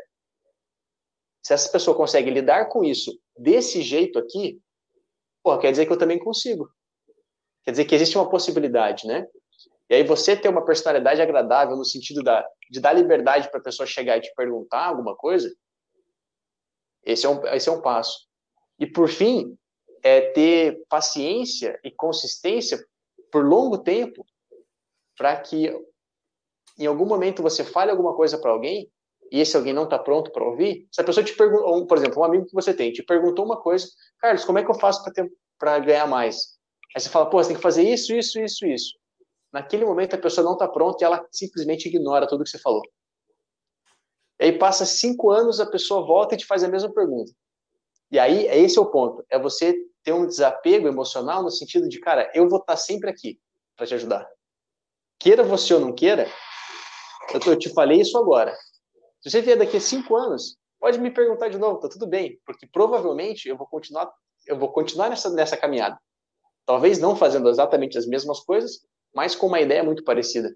se 1.47 1.53
essa 1.53 1.71
pessoa 1.71 1.95
consegue 1.95 2.29
lidar 2.29 2.65
com 2.65 2.83
isso 2.83 3.17
desse 3.37 3.81
jeito 3.81 4.19
aqui, 4.19 4.61
quer 5.61 5.71
dizer 5.71 5.85
que 5.85 5.93
eu 5.93 5.97
também 5.97 6.19
consigo. 6.19 6.69
Quer 7.63 7.71
dizer 7.71 7.85
que 7.85 7.95
existe 7.95 8.17
uma 8.17 8.29
possibilidade, 8.29 9.07
né? 9.07 9.25
E 9.89 9.95
aí 9.95 10.03
você 10.03 10.35
ter 10.35 10.49
uma 10.49 10.65
personalidade 10.65 11.21
agradável 11.21 11.77
no 11.77 11.85
sentido 11.85 12.21
da, 12.21 12.45
de 12.69 12.81
dar 12.81 12.91
liberdade 12.91 13.49
para 13.49 13.61
a 13.61 13.63
pessoa 13.63 13.87
chegar 13.87 14.17
e 14.17 14.21
te 14.23 14.33
perguntar 14.35 14.87
alguma 14.87 15.15
coisa, 15.15 15.49
esse 17.05 17.25
é 17.25 17.29
um, 17.29 17.47
esse 17.47 17.69
é 17.69 17.71
um 17.71 17.81
passo. 17.81 18.27
E 18.77 18.85
por 18.85 19.07
fim, 19.07 19.57
é 20.03 20.19
ter 20.31 20.85
paciência 20.89 21.79
e 21.81 21.89
consistência 21.89 22.77
por 23.31 23.45
longo 23.45 23.77
tempo 23.77 24.25
para 25.17 25.39
que 25.39 25.73
em 26.77 26.85
algum 26.85 27.05
momento 27.05 27.41
você 27.41 27.63
fale 27.63 27.89
alguma 27.89 28.13
coisa 28.17 28.37
para 28.37 28.51
alguém 28.51 28.91
e 29.31 29.39
esse 29.41 29.55
alguém 29.55 29.73
não 29.73 29.83
está 29.83 29.99
pronto 29.99 30.31
para 30.31 30.43
ouvir, 30.43 30.87
se 30.91 31.01
a 31.01 31.03
pessoa 31.03 31.23
te 31.23 31.33
perguntou, 31.35 31.85
por 31.87 31.97
exemplo, 31.97 32.21
um 32.21 32.25
amigo 32.25 32.45
que 32.45 32.53
você 32.53 32.73
tem 32.73 32.91
te 32.91 33.03
perguntou 33.03 33.45
uma 33.45 33.61
coisa, 33.61 33.87
Carlos, 34.19 34.45
como 34.45 34.59
é 34.59 34.63
que 34.63 34.71
eu 34.71 34.75
faço 34.75 35.03
para 35.57 35.79
ganhar 35.79 36.07
mais? 36.07 36.57
Aí 36.95 37.01
você 37.01 37.09
fala, 37.09 37.29
pô, 37.29 37.41
você 37.41 37.49
tem 37.49 37.57
que 37.57 37.61
fazer 37.61 37.83
isso, 37.83 38.13
isso, 38.13 38.39
isso, 38.39 38.65
isso 38.65 38.97
naquele 39.51 39.85
momento 39.85 40.15
a 40.15 40.19
pessoa 40.19 40.45
não 40.45 40.53
está 40.53 40.67
pronta 40.67 41.03
e 41.03 41.05
ela 41.05 41.25
simplesmente 41.31 41.87
ignora 41.87 42.27
tudo 42.27 42.43
que 42.43 42.49
você 42.49 42.59
falou. 42.59 42.83
E 44.39 44.45
aí 44.45 44.51
passa 44.51 44.85
cinco 44.85 45.31
anos, 45.31 45.59
a 45.59 45.65
pessoa 45.65 46.05
volta 46.05 46.35
e 46.35 46.37
te 46.37 46.45
faz 46.45 46.63
a 46.63 46.67
mesma 46.67 46.93
pergunta. 46.93 47.31
E 48.11 48.19
aí, 48.19 48.45
esse 48.47 48.77
é 48.77 48.81
o 48.81 48.85
ponto. 48.85 49.25
É 49.29 49.39
você 49.39 49.75
ter 50.03 50.13
um 50.13 50.25
desapego 50.25 50.87
emocional 50.87 51.41
no 51.41 51.49
sentido 51.49 51.89
de, 51.89 51.99
cara, 51.99 52.31
eu 52.33 52.47
vou 52.47 52.59
estar 52.59 52.73
tá 52.73 52.77
sempre 52.77 53.09
aqui 53.09 53.39
para 53.75 53.87
te 53.87 53.95
ajudar. 53.95 54.29
Queira 55.19 55.43
você 55.43 55.73
ou 55.73 55.79
não 55.79 55.93
queira, 55.93 56.29
eu 57.33 57.57
te 57.57 57.73
falei 57.73 57.99
isso 57.99 58.17
agora. 58.17 58.55
Se 59.21 59.29
você 59.29 59.41
vier 59.41 59.57
daqui 59.57 59.77
a 59.77 59.81
cinco 59.81 60.15
anos, 60.15 60.57
pode 60.79 60.99
me 60.99 61.11
perguntar 61.11 61.49
de 61.49 61.57
novo, 61.57 61.79
tá 61.79 61.89
tudo 61.89 62.07
bem, 62.07 62.39
porque 62.45 62.67
provavelmente 62.67 63.49
eu 63.49 63.57
vou 63.57 63.67
continuar, 63.67 64.11
eu 64.45 64.57
vou 64.57 64.71
continuar 64.71 65.09
nessa, 65.09 65.29
nessa 65.29 65.57
caminhada. 65.57 65.97
Talvez 66.65 66.99
não 66.99 67.15
fazendo 67.15 67.49
exatamente 67.49 67.97
as 67.97 68.05
mesmas 68.05 68.39
coisas, 68.41 68.85
mas 69.13 69.35
com 69.35 69.47
uma 69.47 69.61
ideia 69.61 69.83
muito 69.83 70.03
parecida, 70.03 70.55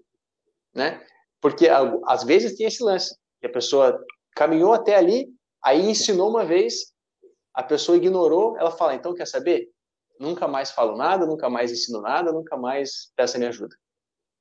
né? 0.74 1.04
Porque 1.40 1.68
às 2.06 2.22
vezes 2.22 2.56
tem 2.56 2.66
esse 2.66 2.82
lance, 2.82 3.16
que 3.40 3.46
a 3.46 3.52
pessoa 3.52 3.98
caminhou 4.34 4.72
até 4.72 4.94
ali, 4.94 5.28
Aí 5.62 5.88
ensinou 5.88 6.28
uma 6.28 6.44
vez, 6.44 6.92
a 7.54 7.62
pessoa 7.62 7.96
ignorou, 7.96 8.56
ela 8.58 8.72
fala, 8.72 8.94
então 8.94 9.14
quer 9.14 9.26
saber? 9.26 9.68
Nunca 10.18 10.48
mais 10.48 10.72
falo 10.72 10.96
nada, 10.96 11.24
nunca 11.24 11.48
mais 11.48 11.70
ensino 11.70 12.00
nada, 12.00 12.32
nunca 12.32 12.56
mais 12.56 13.12
peça 13.14 13.38
minha 13.38 13.50
ajuda. 13.50 13.74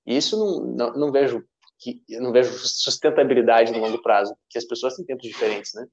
E 0.05 0.17
isso 0.17 0.37
não, 0.37 0.65
não, 0.65 0.93
não 0.93 1.11
vejo 1.11 1.45
que 1.81 2.03
não 2.19 2.31
vejo 2.31 2.53
sustentabilidade 2.59 3.71
no 3.71 3.79
longo 3.79 4.01
prazo, 4.03 4.35
que 4.47 4.57
as 4.57 4.63
pessoas 4.63 4.95
têm 4.95 5.03
tempos 5.03 5.27
diferentes, 5.27 5.73
né? 5.73 5.87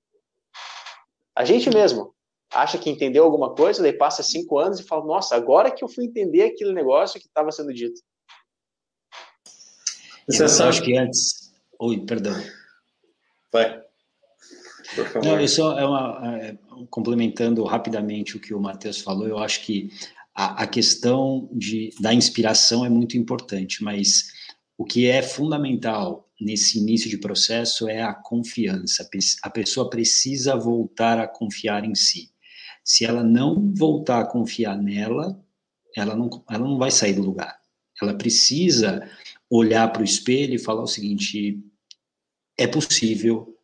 A 1.34 1.45
gente 1.45 1.70
mesmo 1.70 2.14
acha 2.53 2.78
que 2.78 2.91
entendeu 2.91 3.24
alguma 3.24 3.55
coisa, 3.55 3.82
daí 3.82 3.93
passa 3.93 4.22
cinco 4.22 4.59
anos 4.59 4.80
e 4.80 4.84
fala, 4.84 5.05
nossa, 5.05 5.34
agora 5.34 5.70
que 5.70 5.82
eu 5.82 5.89
fui 5.89 6.05
entender 6.05 6.43
aquele 6.43 6.72
negócio 6.72 7.18
que 7.18 7.26
estava 7.26 7.51
sendo 7.51 7.72
dito. 7.72 8.01
Você 10.28 10.45
eu 10.45 10.49
sabe... 10.49 10.68
acho 10.68 10.82
que 10.82 10.97
antes... 10.97 11.55
Oi, 11.80 12.05
perdão. 12.05 12.34
Vai. 13.53 13.82
Não, 15.22 15.41
eu 15.41 15.49
só 15.49 15.78
é 15.78 15.86
uma, 15.86 16.39
é, 16.39 16.59
complementando 16.91 17.62
rapidamente 17.64 18.36
o 18.36 18.41
que 18.41 18.53
o 18.53 18.61
Matheus 18.61 19.01
falou, 19.01 19.26
eu 19.26 19.39
acho 19.39 19.64
que 19.64 19.91
a, 20.34 20.64
a 20.64 20.66
questão 20.66 21.49
de, 21.53 21.91
da 22.01 22.12
inspiração 22.12 22.84
é 22.84 22.89
muito 22.89 23.16
importante, 23.16 23.82
mas 23.82 24.32
o 24.79 24.85
que 24.85 25.09
é 25.09 25.20
fundamental 25.20 26.31
nesse 26.41 26.79
início 26.79 27.11
de 27.11 27.18
processo 27.18 27.89
é 27.89 28.01
a 28.01 28.14
confiança. 28.14 29.09
A 29.43 29.51
pessoa 29.51 29.91
precisa 29.91 30.55
voltar 30.55 31.18
a 31.18 31.26
confiar 31.26 31.85
em 31.85 31.97
si. 31.97 32.31
Se 32.85 33.05
ela 33.05 33.24
não 33.24 33.74
voltar 33.74 34.20
a 34.20 34.24
confiar 34.24 34.81
nela, 34.81 35.45
ela 35.97 36.14
não, 36.14 36.31
ela 36.49 36.64
não 36.64 36.79
vai 36.79 36.93
sair 36.93 37.14
do 37.14 37.22
lugar. 37.22 37.59
Ela 38.01 38.14
precisa 38.14 39.11
olhar 39.51 39.93
para 39.93 40.03
o 40.03 40.05
espelho 40.05 40.55
e 40.55 40.61
falar 40.61 40.83
o 40.83 40.87
seguinte: 40.87 41.61
é 42.57 42.68
possível, 42.68 43.59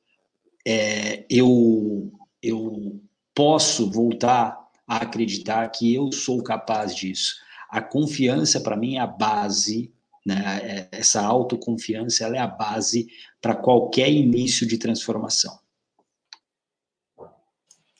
é, 0.66 1.24
eu, 1.30 2.12
eu 2.42 3.00
posso 3.32 3.88
voltar 3.88 4.58
a 4.84 4.96
acreditar 4.96 5.68
que 5.68 5.94
eu 5.94 6.10
sou 6.10 6.42
capaz 6.42 6.92
disso. 6.92 7.36
A 7.70 7.80
confiança, 7.80 8.60
para 8.60 8.76
mim, 8.76 8.96
é 8.96 9.00
a 9.00 9.06
base 9.06 9.94
né? 10.24 10.88
É, 10.92 10.98
essa 10.98 11.20
autoconfiança 11.20 12.24
ela 12.24 12.36
é 12.36 12.40
a 12.40 12.46
base 12.46 13.08
para 13.40 13.54
qualquer 13.54 14.08
início 14.10 14.66
de 14.66 14.78
transformação. 14.78 15.58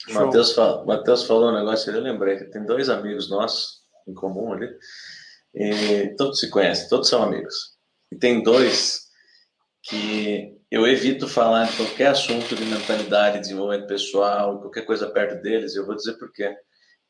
O 0.08 0.12
Matheus, 0.12 0.52
fala, 0.52 0.84
Matheus 0.84 1.24
falou 1.24 1.50
um 1.50 1.54
negócio 1.54 1.90
eu 1.90 2.00
lembrei 2.00 2.36
tem 2.50 2.64
dois 2.64 2.90
amigos 2.90 3.30
nossos 3.30 3.82
em 4.06 4.12
comum 4.12 4.52
ali, 4.52 4.68
e 5.54 6.14
todos 6.18 6.40
se 6.40 6.50
conhecem, 6.50 6.88
todos 6.88 7.08
são 7.08 7.22
amigos. 7.22 7.74
E 8.12 8.16
tem 8.16 8.42
dois 8.42 9.04
que 9.82 10.58
eu 10.70 10.86
evito 10.86 11.26
falar 11.26 11.70
de 11.70 11.76
qualquer 11.76 12.08
assunto 12.08 12.54
de 12.54 12.64
mentalidade, 12.66 13.40
desenvolvimento 13.40 13.86
pessoal, 13.86 14.60
qualquer 14.60 14.84
coisa 14.84 15.10
perto 15.10 15.40
deles, 15.42 15.74
eu 15.74 15.86
vou 15.86 15.94
dizer 15.94 16.14
por 16.14 16.30
quê 16.32 16.54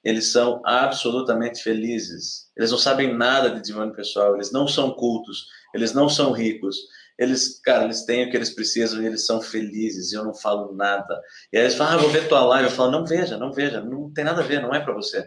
eles 0.04 0.30
são 0.30 0.60
absolutamente 0.64 1.62
felizes. 1.62 2.50
Eles 2.56 2.70
não 2.70 2.78
sabem 2.78 3.14
nada 3.14 3.50
de 3.50 3.60
desenvolvimento 3.60 3.96
pessoal, 3.96 4.34
eles 4.34 4.52
não 4.52 4.68
são 4.68 4.90
cultos, 4.90 5.46
eles 5.74 5.94
não 5.94 6.08
são 6.08 6.30
ricos. 6.32 6.76
Eles, 7.18 7.60
cara, 7.60 7.84
eles 7.84 8.04
têm 8.04 8.26
o 8.26 8.30
que 8.30 8.36
eles 8.36 8.50
precisam 8.50 9.00
e 9.00 9.06
eles 9.06 9.24
são 9.24 9.40
felizes. 9.40 10.12
E 10.12 10.16
eu 10.16 10.24
não 10.24 10.34
falo 10.34 10.74
nada. 10.74 11.20
E 11.52 11.56
aí 11.56 11.62
eles 11.62 11.74
falam, 11.74 11.94
ah, 11.94 11.96
vou 11.96 12.10
ver 12.10 12.28
tua 12.28 12.44
live. 12.44 12.68
Eu 12.68 12.74
falo, 12.74 12.90
não 12.90 13.06
veja, 13.06 13.38
não 13.38 13.52
veja, 13.52 13.80
não 13.80 14.12
tem 14.12 14.24
nada 14.24 14.42
a 14.42 14.44
ver, 14.44 14.60
não 14.60 14.74
é 14.74 14.80
para 14.80 14.92
você. 14.92 15.26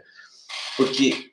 Porque 0.76 1.32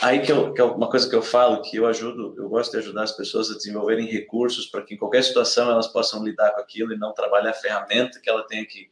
aí 0.00 0.20
que, 0.20 0.32
eu, 0.32 0.54
que 0.54 0.60
é 0.60 0.64
uma 0.64 0.88
coisa 0.88 1.08
que 1.08 1.14
eu 1.14 1.22
falo, 1.22 1.62
que 1.62 1.76
eu 1.76 1.86
ajudo, 1.86 2.34
eu 2.38 2.48
gosto 2.48 2.72
de 2.72 2.78
ajudar 2.78 3.02
as 3.02 3.12
pessoas 3.12 3.50
a 3.50 3.54
desenvolverem 3.54 4.06
recursos 4.06 4.66
para 4.66 4.82
que 4.82 4.94
em 4.94 4.96
qualquer 4.96 5.22
situação 5.24 5.70
elas 5.70 5.88
possam 5.88 6.24
lidar 6.24 6.52
com 6.52 6.60
aquilo 6.60 6.94
e 6.94 6.98
não 6.98 7.12
trabalhar 7.12 7.50
a 7.50 7.54
ferramenta 7.54 8.20
que 8.20 8.30
ela 8.30 8.46
tem 8.46 8.64
que 8.64 8.88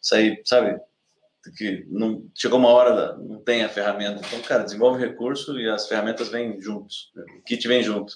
sair, 0.00 0.42
sabe, 0.44 0.78
que 1.52 1.84
não 1.88 2.28
chegou 2.34 2.58
uma 2.58 2.68
hora 2.68 3.16
não 3.16 3.42
tem 3.42 3.64
a 3.64 3.68
ferramenta. 3.68 4.20
Então 4.26 4.40
cara 4.42 4.64
desenvolve 4.64 5.04
recurso 5.04 5.58
e 5.58 5.68
as 5.68 5.88
ferramentas 5.88 6.28
vêm 6.28 6.60
juntos 6.60 7.12
o 7.38 7.42
kit 7.42 7.66
vem 7.66 7.82
junto. 7.82 8.14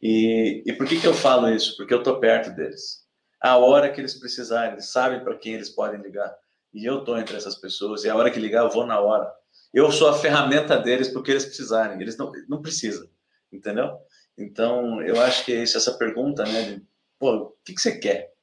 E, 0.00 0.62
e 0.66 0.72
por 0.72 0.86
que 0.86 1.00
que 1.00 1.06
eu 1.06 1.14
falo 1.14 1.48
isso? 1.48 1.76
Porque 1.76 1.92
eu 1.92 2.02
tô 2.02 2.20
perto 2.20 2.54
deles. 2.54 3.04
A 3.40 3.56
hora 3.56 3.90
que 3.90 4.00
eles 4.00 4.14
precisarem 4.14 4.72
eles 4.72 4.90
sabem 4.90 5.22
para 5.22 5.36
quem 5.36 5.54
eles 5.54 5.70
podem 5.70 6.00
ligar. 6.00 6.34
E 6.72 6.84
eu 6.84 7.04
tô 7.04 7.16
entre 7.16 7.36
essas 7.36 7.56
pessoas 7.56 8.04
e 8.04 8.10
a 8.10 8.16
hora 8.16 8.30
que 8.30 8.38
ligar 8.38 8.64
eu 8.64 8.70
vou 8.70 8.86
na 8.86 9.00
hora. 9.00 9.30
Eu 9.72 9.90
sou 9.90 10.08
a 10.08 10.18
ferramenta 10.18 10.78
deles 10.78 11.08
porque 11.08 11.30
eles 11.30 11.44
precisarem. 11.44 12.00
Eles 12.00 12.16
não 12.16 12.30
não 12.48 12.62
precisam 12.62 13.08
entendeu? 13.52 13.98
Então 14.38 15.02
eu 15.02 15.20
acho 15.20 15.44
que 15.44 15.52
é 15.52 15.62
isso 15.62 15.76
essa 15.76 15.96
pergunta 15.96 16.44
né 16.44 16.62
de, 16.62 16.86
pô 17.18 17.34
o 17.34 17.56
que 17.64 17.74
que 17.74 17.80
você 17.80 17.98
quer 17.98 18.35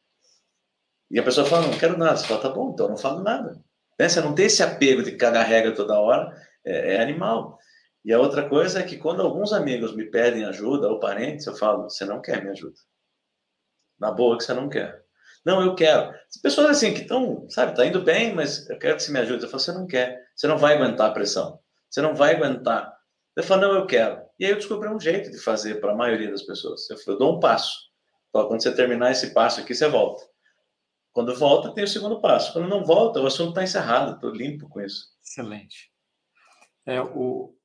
e 1.14 1.20
a 1.20 1.24
pessoa 1.24 1.46
fala, 1.46 1.68
não 1.68 1.78
quero 1.78 1.96
nada. 1.96 2.18
Você 2.18 2.26
fala, 2.26 2.42
tá 2.42 2.50
bom, 2.50 2.72
então 2.72 2.90
não 2.90 2.98
falo 2.98 3.22
nada. 3.22 3.62
Né? 4.00 4.10
Você 4.10 4.20
não 4.20 4.34
tem 4.34 4.48
esse 4.48 4.64
apego 4.64 5.04
de 5.04 5.12
cagar 5.12 5.46
regra 5.46 5.72
toda 5.72 6.00
hora, 6.00 6.36
é, 6.66 6.96
é, 6.96 7.02
animal. 7.04 7.60
E 8.04 8.12
a 8.12 8.20
outra 8.20 8.50
coisa 8.50 8.80
é 8.80 8.84
que 8.84 8.98
quando 8.98 9.22
alguns 9.22 9.54
amigos 9.54 9.96
me 9.96 10.10
pedem 10.10 10.44
ajuda, 10.44 10.90
ou 10.90 11.00
parentes, 11.00 11.46
eu 11.46 11.56
falo, 11.56 11.84
você 11.84 12.04
não 12.04 12.20
quer 12.20 12.44
me 12.44 12.50
ajuda. 12.50 12.74
Na 14.00 14.12
boa 14.12 14.40
que 14.40 14.44
você 14.44 14.56
não 14.56 14.68
quer. 14.68 15.04
Não, 15.46 15.62
eu 15.62 15.76
quero. 15.76 16.10
As 16.10 16.42
pessoas 16.42 16.72
assim 16.72 16.96
que 16.96 17.02
estão, 17.02 17.48
sabe, 17.48 17.76
tá 17.76 17.86
indo 17.86 18.02
bem, 18.02 18.34
mas 18.34 18.68
eu 18.68 18.80
quero 18.80 18.96
que 18.96 19.04
você 19.04 19.12
me 19.12 19.20
ajude. 19.20 19.44
Eu 19.44 19.50
falo, 19.50 19.62
você 19.62 19.72
não 19.72 19.86
quer. 19.86 20.20
Você 20.36 20.48
não 20.48 20.58
vai 20.58 20.74
aguentar 20.74 21.12
a 21.12 21.14
pressão. 21.14 21.60
Você 21.92 22.02
não 22.02 22.16
vai 22.16 22.36
aguentar. 22.36 22.92
Eu 23.36 23.44
falo, 23.44 23.62
não, 23.62 23.76
eu 23.76 23.86
quero. 23.86 24.20
E 24.40 24.46
aí 24.46 24.52
eu 24.52 24.58
descobri 24.58 24.90
um 24.90 25.00
jeito 25.00 25.30
de 25.30 25.38
fazer 25.38 25.80
para 25.80 25.92
a 25.92 25.96
maioria 25.96 26.32
das 26.32 26.42
pessoas. 26.42 26.90
Eu, 26.90 26.98
falo, 26.98 27.16
eu 27.16 27.20
dou 27.20 27.38
um 27.38 27.40
passo. 27.40 27.72
Quando 28.32 28.64
você 28.64 28.74
terminar 28.74 29.12
esse 29.12 29.32
passo 29.32 29.60
aqui, 29.60 29.76
você 29.76 29.88
volta. 29.88 30.33
Quando 31.14 31.36
volta, 31.36 31.72
tem 31.72 31.84
o 31.84 31.88
segundo 31.88 32.20
passo. 32.20 32.52
Quando 32.52 32.68
não 32.68 32.84
volta, 32.84 33.22
o 33.22 33.28
assunto 33.28 33.50
está 33.50 33.64
encerrado, 33.64 34.16
estou 34.16 34.32
limpo 34.32 34.68
com 34.68 34.82
isso. 34.82 35.10
Excelente. 35.24 35.92
É, 36.86 37.00
o, 37.00 37.56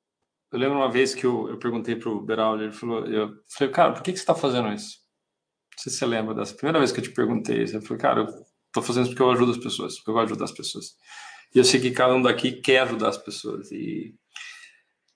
eu 0.52 0.58
lembro 0.58 0.76
uma 0.76 0.90
vez 0.90 1.14
que 1.14 1.24
eu, 1.24 1.48
eu 1.48 1.58
perguntei 1.58 1.96
para 1.96 2.10
o 2.10 2.20
Beraldi, 2.20 2.64
ele 2.64 2.72
falou, 2.72 3.06
eu 3.06 3.32
falei, 3.48 3.72
cara, 3.72 3.92
por 3.92 4.02
que, 4.02 4.12
que 4.12 4.18
você 4.18 4.22
está 4.22 4.34
fazendo 4.34 4.72
isso? 4.72 4.98
Não 5.76 5.82
sei 5.82 5.92
se 5.92 5.98
você 5.98 6.06
lembra 6.06 6.34
dessa 6.34 6.54
primeira 6.54 6.78
vez 6.78 6.92
que 6.92 7.00
eu 7.00 7.04
te 7.04 7.10
perguntei 7.10 7.62
isso. 7.62 7.80
Falei, 7.82 7.98
cara, 7.98 8.20
eu 8.20 8.26
estou 8.26 8.82
fazendo 8.82 9.04
isso 9.04 9.12
porque 9.12 9.22
eu 9.22 9.30
ajudo 9.30 9.52
as 9.52 9.58
pessoas, 9.58 9.96
porque 9.96 10.10
eu 10.10 10.14
gosto 10.14 10.26
de 10.26 10.32
ajudar 10.32 10.44
as 10.44 10.52
pessoas. 10.52 10.96
E 11.54 11.58
eu 11.58 11.64
sei 11.64 11.80
que 11.80 11.90
cada 11.90 12.14
um 12.14 12.20
daqui 12.22 12.52
quer 12.52 12.80
ajudar 12.80 13.08
as 13.08 13.16
pessoas. 13.16 13.72
E 13.72 14.14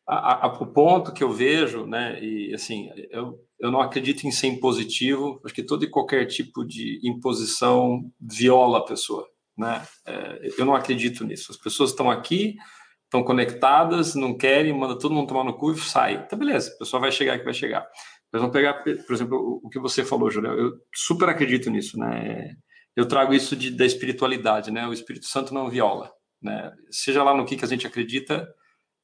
a, 0.07 0.47
a, 0.47 0.49
o 0.49 0.67
ponto 0.67 1.13
que 1.13 1.23
eu 1.23 1.33
vejo, 1.33 1.87
né, 1.87 2.23
e 2.23 2.55
assim, 2.55 2.91
eu, 3.11 3.39
eu 3.61 3.71
não 3.71 3.81
acredito 3.81 4.25
em 4.27 4.31
ser 4.31 4.49
impositivo, 4.49 5.41
acho 5.45 5.55
que 5.55 5.63
todo 5.63 5.85
e 5.85 5.91
qualquer 5.91 6.27
tipo 6.27 6.65
de 6.65 7.01
imposição 7.05 8.11
viola 8.21 8.79
a 8.79 8.85
pessoa, 8.85 9.27
né? 9.57 9.87
É, 10.07 10.51
eu 10.59 10.65
não 10.65 10.75
acredito 10.75 11.25
nisso. 11.25 11.53
As 11.53 11.57
pessoas 11.57 11.91
estão 11.91 12.11
aqui, 12.11 12.57
estão 13.05 13.23
conectadas, 13.23 14.15
não 14.15 14.37
querem, 14.37 14.73
manda 14.73 14.99
todo 14.99 15.15
mundo 15.15 15.29
tomar 15.29 15.45
no 15.45 15.57
cu 15.57 15.73
e 15.73 15.79
sai. 15.79 16.27
Tá 16.27 16.35
beleza, 16.35 16.73
a 16.75 16.79
pessoa 16.79 17.01
vai 17.01 17.13
chegar 17.13 17.39
que 17.39 17.45
vai 17.45 17.55
chegar. 17.55 17.87
Mas 18.33 18.41
vamos 18.41 18.53
pegar, 18.53 18.83
por 18.83 19.13
exemplo, 19.15 19.61
o 19.63 19.69
que 19.69 19.79
você 19.79 20.03
falou, 20.05 20.31
Julião, 20.31 20.55
eu 20.55 20.73
super 20.95 21.29
acredito 21.29 21.71
nisso, 21.71 21.99
né? 21.99 22.55
Eu 22.97 23.07
trago 23.07 23.35
isso 23.35 23.55
de, 23.55 23.71
da 23.71 23.85
espiritualidade, 23.85 24.71
né? 24.71 24.87
O 24.87 24.93
Espírito 24.93 25.27
Santo 25.27 25.53
não 25.53 25.69
viola, 25.69 26.11
né? 26.43 26.73
Seja 26.91 27.23
lá 27.23 27.37
no 27.37 27.45
que, 27.45 27.57
que 27.57 27.65
a 27.65 27.69
gente 27.69 27.87
acredita, 27.87 28.49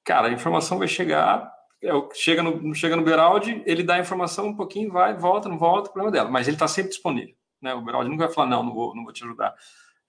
cara, 0.09 0.29
a 0.29 0.33
informação 0.33 0.79
vai 0.79 0.89
chegar 0.89 1.53
é 1.83 1.91
chega 2.15 2.43
no, 2.43 2.75
chega 2.75 2.97
no 2.97 3.05
Beraldi, 3.05 3.63
ele 3.67 3.83
dá 3.83 3.97
a 3.97 4.01
informação 4.01 4.47
um 4.47 4.57
pouquinho, 4.57 4.91
vai, 4.91 5.15
volta, 5.15 5.51
não 5.51 5.59
volta, 5.59 5.91
problema 5.91 6.11
dela. 6.11 6.31
Mas 6.31 6.49
ele 6.49 6.57
está 6.57 6.67
sempre 6.67 6.91
disponível. 6.91 7.37
Né? 7.61 7.75
O 7.75 7.83
Beraldi 7.83 8.11
nunca 8.11 8.25
vai 8.25 8.35
falar, 8.35 8.49
não, 8.49 8.65
não 8.65 8.73
vou, 8.73 8.97
não 8.97 9.05
vou 9.05 9.13
te 9.13 9.23
ajudar. 9.23 9.55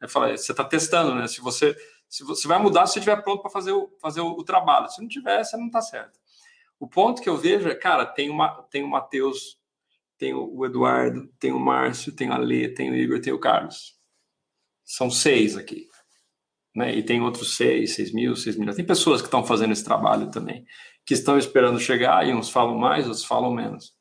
É 0.02 0.08
falar, 0.08 0.36
você 0.36 0.52
está 0.52 0.64
testando, 0.64 1.14
né? 1.14 1.28
Se 1.28 1.42
você, 1.42 1.76
se 2.08 2.24
você 2.24 2.48
vai 2.48 2.58
mudar 2.58 2.88
se 2.88 2.94
você 2.94 3.00
estiver 3.00 3.22
pronto 3.22 3.42
para 3.42 3.52
fazer, 3.52 3.74
o, 3.74 3.90
fazer 4.02 4.22
o, 4.22 4.30
o, 4.30 4.44
trabalho. 4.44 4.90
Se 4.90 5.02
não 5.02 5.10
tiver, 5.10 5.44
você 5.44 5.58
não 5.58 5.68
está 5.68 5.82
certo. 5.82 6.18
O 6.80 6.88
ponto 6.88 7.22
que 7.22 7.28
eu 7.28 7.36
vejo 7.36 7.68
é, 7.68 7.76
cara, 7.76 8.06
tem, 8.06 8.30
uma, 8.30 8.64
tem 8.72 8.82
o 8.82 8.88
Matheus, 8.88 9.60
tem 10.18 10.34
o 10.34 10.66
Eduardo, 10.66 11.28
tem 11.38 11.52
o 11.52 11.60
Márcio, 11.60 12.16
tem 12.16 12.30
a 12.30 12.38
Lê, 12.38 12.70
tem 12.70 12.90
o 12.90 12.96
Igor, 12.96 13.20
tem 13.20 13.34
o 13.34 13.40
Carlos. 13.40 14.00
São 14.86 15.12
seis 15.12 15.58
aqui. 15.58 15.89
Né? 16.76 16.96
E 16.96 17.04
tem 17.04 17.22
outros 17.22 17.56
seis, 17.56 17.96
seis 17.96 18.14
mil, 18.14 18.36
seis 18.36 18.56
mil. 18.56 18.74
Tem 18.74 18.86
pessoas 18.86 19.22
que 19.22 19.28
estão 19.28 19.44
fazendo 19.44 19.72
esse 19.74 19.84
trabalho 19.84 20.30
também 20.30 20.66
que 21.06 21.14
estão 21.16 21.40
esperando 21.40 21.80
chegar, 21.80 22.28
e 22.28 22.34
uns 22.34 22.52
falam 22.52 22.78
mais, 22.78 23.08
outros 23.08 23.26
falam 23.26 23.52
menos. 23.52 23.96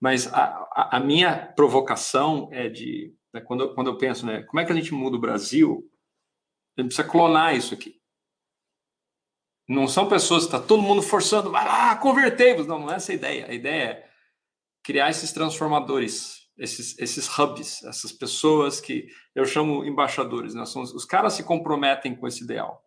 Mas 0.00 0.32
a, 0.32 0.96
a 0.96 0.98
minha 0.98 1.52
provocação 1.54 2.48
é 2.50 2.70
de, 2.70 3.14
né, 3.34 3.40
quando, 3.42 3.64
eu, 3.64 3.74
quando 3.74 3.88
eu 3.88 3.98
penso, 3.98 4.24
né, 4.24 4.42
como 4.44 4.58
é 4.58 4.64
que 4.64 4.72
a 4.72 4.74
gente 4.74 4.94
muda 4.94 5.16
o 5.16 5.20
Brasil, 5.20 5.86
a 6.74 6.80
gente 6.80 6.88
precisa 6.88 7.06
clonar 7.06 7.54
isso 7.54 7.74
aqui. 7.74 8.00
Não 9.68 9.86
são 9.86 10.08
pessoas 10.08 10.44
que 10.44 10.54
está 10.54 10.66
todo 10.66 10.82
mundo 10.82 11.02
forçando, 11.02 11.50
lá, 11.50 11.94
convertei-vos. 11.96 12.66
Não, 12.66 12.78
não 12.78 12.90
é 12.90 12.96
essa 12.96 13.12
a 13.12 13.14
ideia. 13.14 13.46
A 13.46 13.52
ideia 13.52 13.82
é 13.82 14.10
criar 14.82 15.10
esses 15.10 15.32
transformadores, 15.32 16.41
esses, 16.62 16.96
esses 16.98 17.28
hubs, 17.38 17.82
essas 17.82 18.12
pessoas 18.12 18.80
que 18.80 19.08
eu 19.34 19.44
chamo 19.44 19.84
embaixadores. 19.84 20.54
Né? 20.54 20.64
São, 20.64 20.82
os 20.82 21.04
caras 21.04 21.32
se 21.32 21.42
comprometem 21.42 22.14
com 22.14 22.26
esse 22.26 22.44
ideal. 22.44 22.84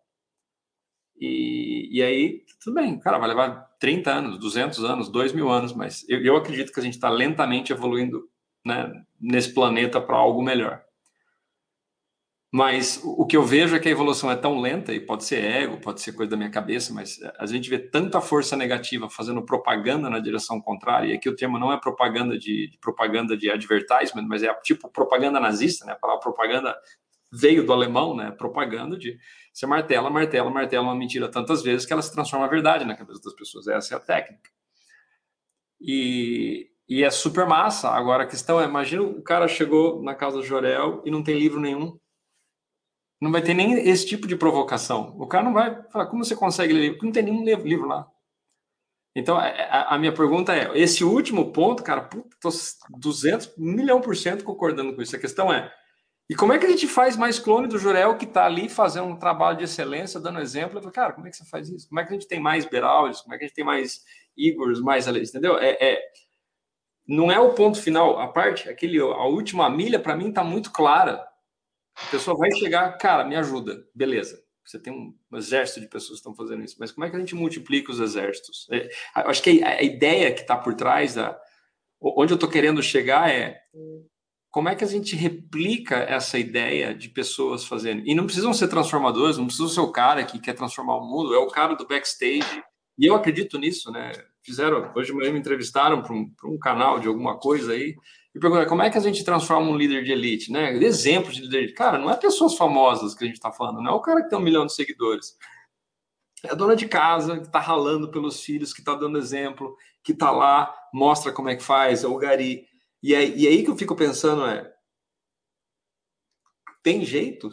E, 1.18 1.88
e 1.92 2.02
aí, 2.02 2.42
tudo 2.62 2.74
bem, 2.74 2.98
cara, 2.98 3.18
vai 3.18 3.28
levar 3.28 3.76
30 3.78 4.10
anos, 4.10 4.38
200 4.38 4.84
anos, 4.84 5.08
2 5.10 5.32
mil 5.32 5.50
anos, 5.50 5.74
mas 5.74 6.08
eu, 6.08 6.22
eu 6.24 6.36
acredito 6.36 6.72
que 6.72 6.80
a 6.80 6.82
gente 6.82 6.94
está 6.94 7.10
lentamente 7.10 7.72
evoluindo 7.72 8.28
né, 8.64 8.90
nesse 9.20 9.52
planeta 9.52 10.00
para 10.00 10.16
algo 10.16 10.42
melhor. 10.42 10.82
Mas 12.52 13.00
o 13.04 13.26
que 13.26 13.36
eu 13.36 13.42
vejo 13.42 13.74
é 13.74 13.78
que 13.80 13.88
a 13.88 13.90
evolução 13.90 14.30
é 14.30 14.36
tão 14.36 14.60
lenta, 14.60 14.94
e 14.94 15.00
pode 15.00 15.24
ser 15.24 15.44
ego, 15.44 15.80
pode 15.80 16.00
ser 16.00 16.12
coisa 16.12 16.30
da 16.30 16.36
minha 16.36 16.50
cabeça, 16.50 16.92
mas 16.92 17.18
a 17.38 17.44
gente 17.44 17.68
vê 17.68 17.78
tanta 17.78 18.20
força 18.20 18.56
negativa 18.56 19.10
fazendo 19.10 19.44
propaganda 19.44 20.08
na 20.08 20.20
direção 20.20 20.60
contrária, 20.60 21.08
e 21.08 21.12
aqui 21.12 21.28
o 21.28 21.34
termo 21.34 21.58
não 21.58 21.72
é 21.72 21.78
propaganda 21.78 22.38
de, 22.38 22.70
de 22.70 22.78
propaganda 22.78 23.36
de 23.36 23.50
advertisement, 23.50 24.26
mas 24.28 24.42
é 24.42 24.54
tipo 24.62 24.88
propaganda 24.88 25.40
nazista, 25.40 25.84
né? 25.84 25.92
A 25.92 25.96
palavra 25.96 26.22
propaganda 26.22 26.76
veio 27.32 27.66
do 27.66 27.72
alemão, 27.72 28.16
né? 28.16 28.30
Propaganda 28.30 28.96
de 28.96 29.18
você 29.52 29.66
martela, 29.66 30.08
martela, 30.08 30.50
martela 30.50 30.84
uma 30.84 30.94
mentira 30.94 31.30
tantas 31.30 31.62
vezes 31.62 31.86
que 31.86 31.92
ela 31.92 32.02
se 32.02 32.12
transforma 32.12 32.46
em 32.46 32.50
verdade 32.50 32.84
na 32.84 32.94
cabeça 32.94 33.20
das 33.22 33.34
pessoas. 33.34 33.66
Essa 33.66 33.94
é 33.94 33.96
a 33.96 34.00
técnica. 34.00 34.50
E, 35.80 36.68
e 36.88 37.02
é 37.02 37.10
super 37.10 37.46
massa. 37.46 37.88
Agora 37.88 38.24
a 38.24 38.26
questão 38.26 38.60
é, 38.60 38.64
imagina 38.64 39.02
o 39.02 39.22
cara 39.22 39.48
chegou 39.48 40.02
na 40.02 40.14
casa 40.14 40.36
do 40.36 40.42
Jorel 40.42 41.02
e 41.04 41.10
não 41.10 41.22
tem 41.22 41.38
livro 41.38 41.58
nenhum 41.58 41.98
não 43.20 43.32
vai 43.32 43.42
ter 43.42 43.54
nem 43.54 43.72
esse 43.88 44.06
tipo 44.06 44.26
de 44.26 44.36
provocação. 44.36 45.16
O 45.18 45.26
cara 45.26 45.44
não 45.44 45.52
vai 45.52 45.82
falar, 45.90 46.06
como 46.06 46.24
você 46.24 46.36
consegue 46.36 46.72
ler? 46.72 46.98
Não 47.02 47.12
tem 47.12 47.22
nenhum 47.22 47.44
livro 47.44 47.86
lá. 47.86 48.06
Então, 49.14 49.40
é, 49.40 49.48
é, 49.48 49.68
a, 49.70 49.96
minha 49.98 50.12
pergunta 50.12 50.54
é, 50.54 50.70
esse 50.78 51.02
último 51.02 51.50
ponto, 51.50 51.82
cara, 51.82 52.02
puta, 52.02 52.36
tô 52.38 52.50
200, 52.98 53.54
um 53.58 53.72
milhão 53.72 54.00
por 54.00 54.14
cento 54.14 54.44
concordando 54.44 54.94
com 54.94 55.00
isso. 55.00 55.16
A 55.16 55.18
questão 55.18 55.50
é, 55.50 55.72
e 56.28 56.34
como 56.34 56.52
é 56.52 56.58
que 56.58 56.66
a 56.66 56.68
gente 56.68 56.88
faz 56.88 57.16
mais 57.16 57.38
clone 57.38 57.68
do 57.68 57.78
Jurel 57.78 58.16
que 58.16 58.24
está 58.24 58.44
ali 58.44 58.68
fazendo 58.68 59.06
um 59.06 59.16
trabalho 59.16 59.58
de 59.58 59.64
excelência, 59.64 60.18
dando 60.18 60.40
exemplo? 60.40 60.80
Falo, 60.80 60.92
cara, 60.92 61.12
como 61.12 61.26
é 61.26 61.30
que 61.30 61.36
você 61.36 61.44
faz 61.44 61.68
isso? 61.68 61.88
Como 61.88 62.00
é 62.00 62.04
que 62.04 62.10
a 62.10 62.12
gente 62.12 62.26
tem 62.26 62.40
mais 62.40 62.64
Beraldes? 62.64 63.20
Como 63.20 63.34
é 63.34 63.38
que 63.38 63.44
a 63.44 63.46
gente 63.46 63.56
tem 63.56 63.64
mais 63.64 64.04
Igors, 64.36 64.80
mais 64.80 65.06
Alex? 65.06 65.30
Entendeu? 65.30 65.56
É, 65.56 65.76
é, 65.80 66.02
não 67.06 67.30
é 67.30 67.38
o 67.38 67.54
ponto 67.54 67.80
final. 67.80 68.18
A 68.18 68.26
parte, 68.26 68.68
aquele, 68.68 68.98
a 68.98 69.24
última 69.24 69.70
milha, 69.70 70.00
para 70.00 70.16
mim, 70.16 70.30
está 70.30 70.42
muito 70.42 70.72
clara. 70.72 71.24
A 71.96 72.10
pessoa 72.10 72.36
vai 72.36 72.50
chegar, 72.52 72.96
cara, 72.98 73.24
me 73.24 73.36
ajuda, 73.36 73.84
beleza. 73.94 74.42
Você 74.64 74.78
tem 74.80 74.92
um 74.92 75.36
exército 75.36 75.80
de 75.80 75.86
pessoas 75.86 76.20
que 76.20 76.28
estão 76.28 76.34
fazendo 76.34 76.64
isso, 76.64 76.76
mas 76.78 76.90
como 76.90 77.04
é 77.04 77.10
que 77.10 77.16
a 77.16 77.18
gente 77.20 77.34
multiplica 77.34 77.92
os 77.92 78.00
exércitos? 78.00 78.66
É, 78.70 78.90
acho 79.14 79.42
que 79.42 79.62
a, 79.62 79.82
ideia 79.82 80.34
que 80.34 80.40
está 80.40 80.56
por 80.56 80.74
trás, 80.74 81.14
da, 81.14 81.38
onde 82.00 82.32
eu 82.32 82.36
estou 82.36 82.50
querendo 82.50 82.82
chegar 82.82 83.30
é 83.30 83.60
como 84.50 84.70
é 84.70 84.74
que 84.74 84.82
a 84.82 84.88
gente 84.88 85.14
replica 85.14 85.96
essa 85.96 86.38
ideia 86.38 86.94
de 86.94 87.10
pessoas 87.10 87.64
fazendo? 87.66 88.02
E 88.06 88.14
não 88.14 88.24
precisam 88.24 88.54
ser 88.54 88.68
transformadores, 88.68 89.36
não 89.36 89.46
precisa 89.46 89.68
ser 89.68 89.80
o 89.80 89.92
cara 89.92 90.24
que 90.24 90.38
quer 90.38 90.54
transformar 90.54 90.96
o 90.96 91.06
mundo, 91.06 91.34
é 91.34 91.38
o 91.38 91.48
cara 91.48 91.74
do 91.74 91.86
backstage. 91.86 92.64
E 92.98 93.04
eu 93.04 93.14
acredito 93.14 93.58
nisso, 93.58 93.92
né? 93.92 94.12
Fizeram, 94.42 94.90
hoje 94.96 95.12
me 95.12 95.28
entrevistaram 95.38 96.02
para 96.02 96.14
um, 96.14 96.32
um 96.44 96.58
canal 96.58 96.98
de 96.98 97.06
alguma 97.06 97.38
coisa 97.38 97.72
aí, 97.72 97.94
e 98.36 98.38
perguntar 98.38 98.66
como 98.66 98.82
é 98.82 98.90
que 98.90 98.98
a 98.98 99.00
gente 99.00 99.24
transforma 99.24 99.70
um 99.70 99.76
líder 99.78 100.04
de 100.04 100.12
elite, 100.12 100.52
né? 100.52 100.70
Exemplos 100.76 101.34
de 101.34 101.40
líder 101.40 101.68
de. 101.68 101.72
Cara, 101.72 101.98
não 101.98 102.10
é 102.10 102.16
pessoas 102.16 102.54
famosas 102.54 103.14
que 103.14 103.24
a 103.24 103.26
gente 103.26 103.36
está 103.36 103.50
falando, 103.50 103.80
não 103.80 103.92
é 103.92 103.94
o 103.94 104.00
cara 104.00 104.22
que 104.22 104.28
tem 104.28 104.38
um 104.38 104.42
milhão 104.42 104.66
de 104.66 104.74
seguidores. 104.74 105.38
É 106.44 106.50
a 106.50 106.54
dona 106.54 106.76
de 106.76 106.86
casa 106.86 107.38
que 107.38 107.46
está 107.46 107.58
ralando 107.58 108.10
pelos 108.10 108.42
filhos, 108.42 108.74
que 108.74 108.80
está 108.80 108.94
dando 108.94 109.16
exemplo, 109.16 109.74
que 110.04 110.12
está 110.12 110.30
lá, 110.30 110.70
mostra 110.92 111.32
como 111.32 111.48
é 111.48 111.56
que 111.56 111.62
faz, 111.62 112.04
é 112.04 112.06
o 112.06 112.18
gari. 112.18 112.66
E 113.02 113.14
aí, 113.14 113.34
e 113.38 113.48
aí 113.48 113.64
que 113.64 113.70
eu 113.70 113.76
fico 113.76 113.96
pensando 113.96 114.44
é, 114.44 114.70
tem 116.82 117.06
jeito? 117.06 117.48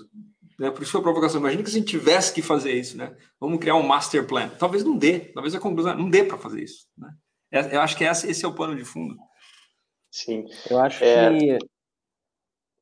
Né? 0.60 0.70
Por 0.70 0.84
isso 0.84 0.92
foi 0.92 1.00
a 1.00 1.04
provocação. 1.04 1.40
Imagina 1.40 1.64
que 1.64 1.70
a 1.70 1.74
gente 1.74 1.88
tivesse 1.88 2.34
que 2.34 2.42
fazer 2.42 2.74
isso, 2.74 2.98
né? 2.98 3.16
Vamos 3.40 3.58
criar 3.60 3.76
um 3.76 3.88
master 3.88 4.28
plan. 4.28 4.50
Talvez 4.50 4.84
não 4.84 4.98
dê, 4.98 5.32
talvez 5.34 5.56
a 5.56 5.62
conclusão 5.62 5.96
não 5.96 6.10
dê 6.10 6.26
para 6.26 6.38
fazer 6.38 6.62
isso. 6.62 6.88
Né? 6.98 7.10
É, 7.50 7.78
eu 7.78 7.80
acho 7.80 7.96
que 7.96 8.04
esse 8.04 8.44
é 8.44 8.48
o 8.50 8.54
pano 8.54 8.76
de 8.76 8.84
fundo. 8.84 9.16
Sim. 10.14 10.46
Eu 10.70 10.80
acho 10.80 11.04
é... 11.04 11.38
que. 11.38 11.58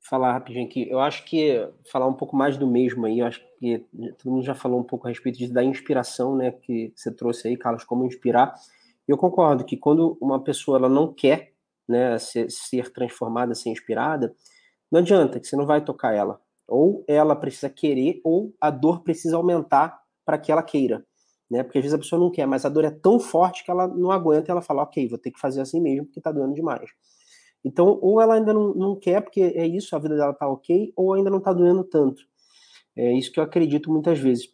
Falar 0.03 0.33
rapidinho 0.33 0.65
aqui, 0.65 0.89
eu 0.89 0.99
acho 0.99 1.23
que 1.23 1.65
falar 1.89 2.05
um 2.05 2.13
pouco 2.13 2.35
mais 2.35 2.57
do 2.57 2.67
mesmo 2.67 3.05
aí, 3.05 3.19
eu 3.19 3.25
acho 3.25 3.39
que 3.57 3.85
todo 4.17 4.33
mundo 4.33 4.43
já 4.43 4.53
falou 4.53 4.81
um 4.81 4.83
pouco 4.83 5.07
a 5.07 5.09
respeito 5.09 5.37
disso, 5.37 5.53
da 5.53 5.63
inspiração, 5.63 6.35
né, 6.35 6.51
que 6.51 6.91
você 6.93 7.13
trouxe 7.13 7.47
aí, 7.47 7.55
Carlos, 7.55 7.85
como 7.85 8.03
inspirar. 8.03 8.53
Eu 9.07 9.15
concordo 9.15 9.63
que 9.63 9.77
quando 9.77 10.17
uma 10.19 10.43
pessoa 10.43 10.77
ela 10.77 10.89
não 10.89 11.13
quer 11.13 11.53
né, 11.87 12.17
ser, 12.17 12.51
ser 12.51 12.91
transformada, 12.91 13.55
ser 13.55 13.69
inspirada, 13.69 14.35
não 14.91 14.99
adianta, 14.99 15.39
que 15.39 15.47
você 15.47 15.55
não 15.55 15.65
vai 15.65 15.81
tocar 15.85 16.13
ela. 16.13 16.41
Ou 16.67 17.05
ela 17.07 17.35
precisa 17.35 17.69
querer, 17.69 18.19
ou 18.25 18.53
a 18.59 18.69
dor 18.69 19.03
precisa 19.03 19.37
aumentar 19.37 20.01
para 20.25 20.37
que 20.37 20.51
ela 20.51 20.63
queira. 20.63 21.05
Né? 21.49 21.63
Porque 21.63 21.77
às 21.77 21.83
vezes 21.83 21.95
a 21.95 21.99
pessoa 21.99 22.19
não 22.19 22.31
quer, 22.31 22.47
mas 22.47 22.65
a 22.65 22.69
dor 22.69 22.83
é 22.83 22.91
tão 22.91 23.17
forte 23.17 23.63
que 23.63 23.71
ela 23.71 23.87
não 23.87 24.11
aguenta 24.11 24.49
e 24.49 24.51
ela 24.51 24.61
fala, 24.61 24.83
ok, 24.83 25.07
vou 25.07 25.17
ter 25.17 25.31
que 25.31 25.39
fazer 25.39 25.61
assim 25.61 25.79
mesmo, 25.79 26.05
porque 26.05 26.19
está 26.19 26.31
doendo 26.31 26.55
demais. 26.55 26.89
Então, 27.63 27.99
ou 28.01 28.19
ela 28.21 28.35
ainda 28.35 28.53
não, 28.53 28.73
não 28.73 28.95
quer, 28.95 29.21
porque 29.21 29.41
é 29.41 29.65
isso, 29.67 29.95
a 29.95 29.99
vida 29.99 30.15
dela 30.15 30.33
tá 30.33 30.47
ok, 30.47 30.91
ou 30.95 31.13
ainda 31.13 31.29
não 31.29 31.39
tá 31.39 31.53
doendo 31.53 31.83
tanto. 31.83 32.23
É 32.95 33.13
isso 33.13 33.31
que 33.31 33.39
eu 33.39 33.43
acredito 33.43 33.91
muitas 33.91 34.17
vezes. 34.19 34.49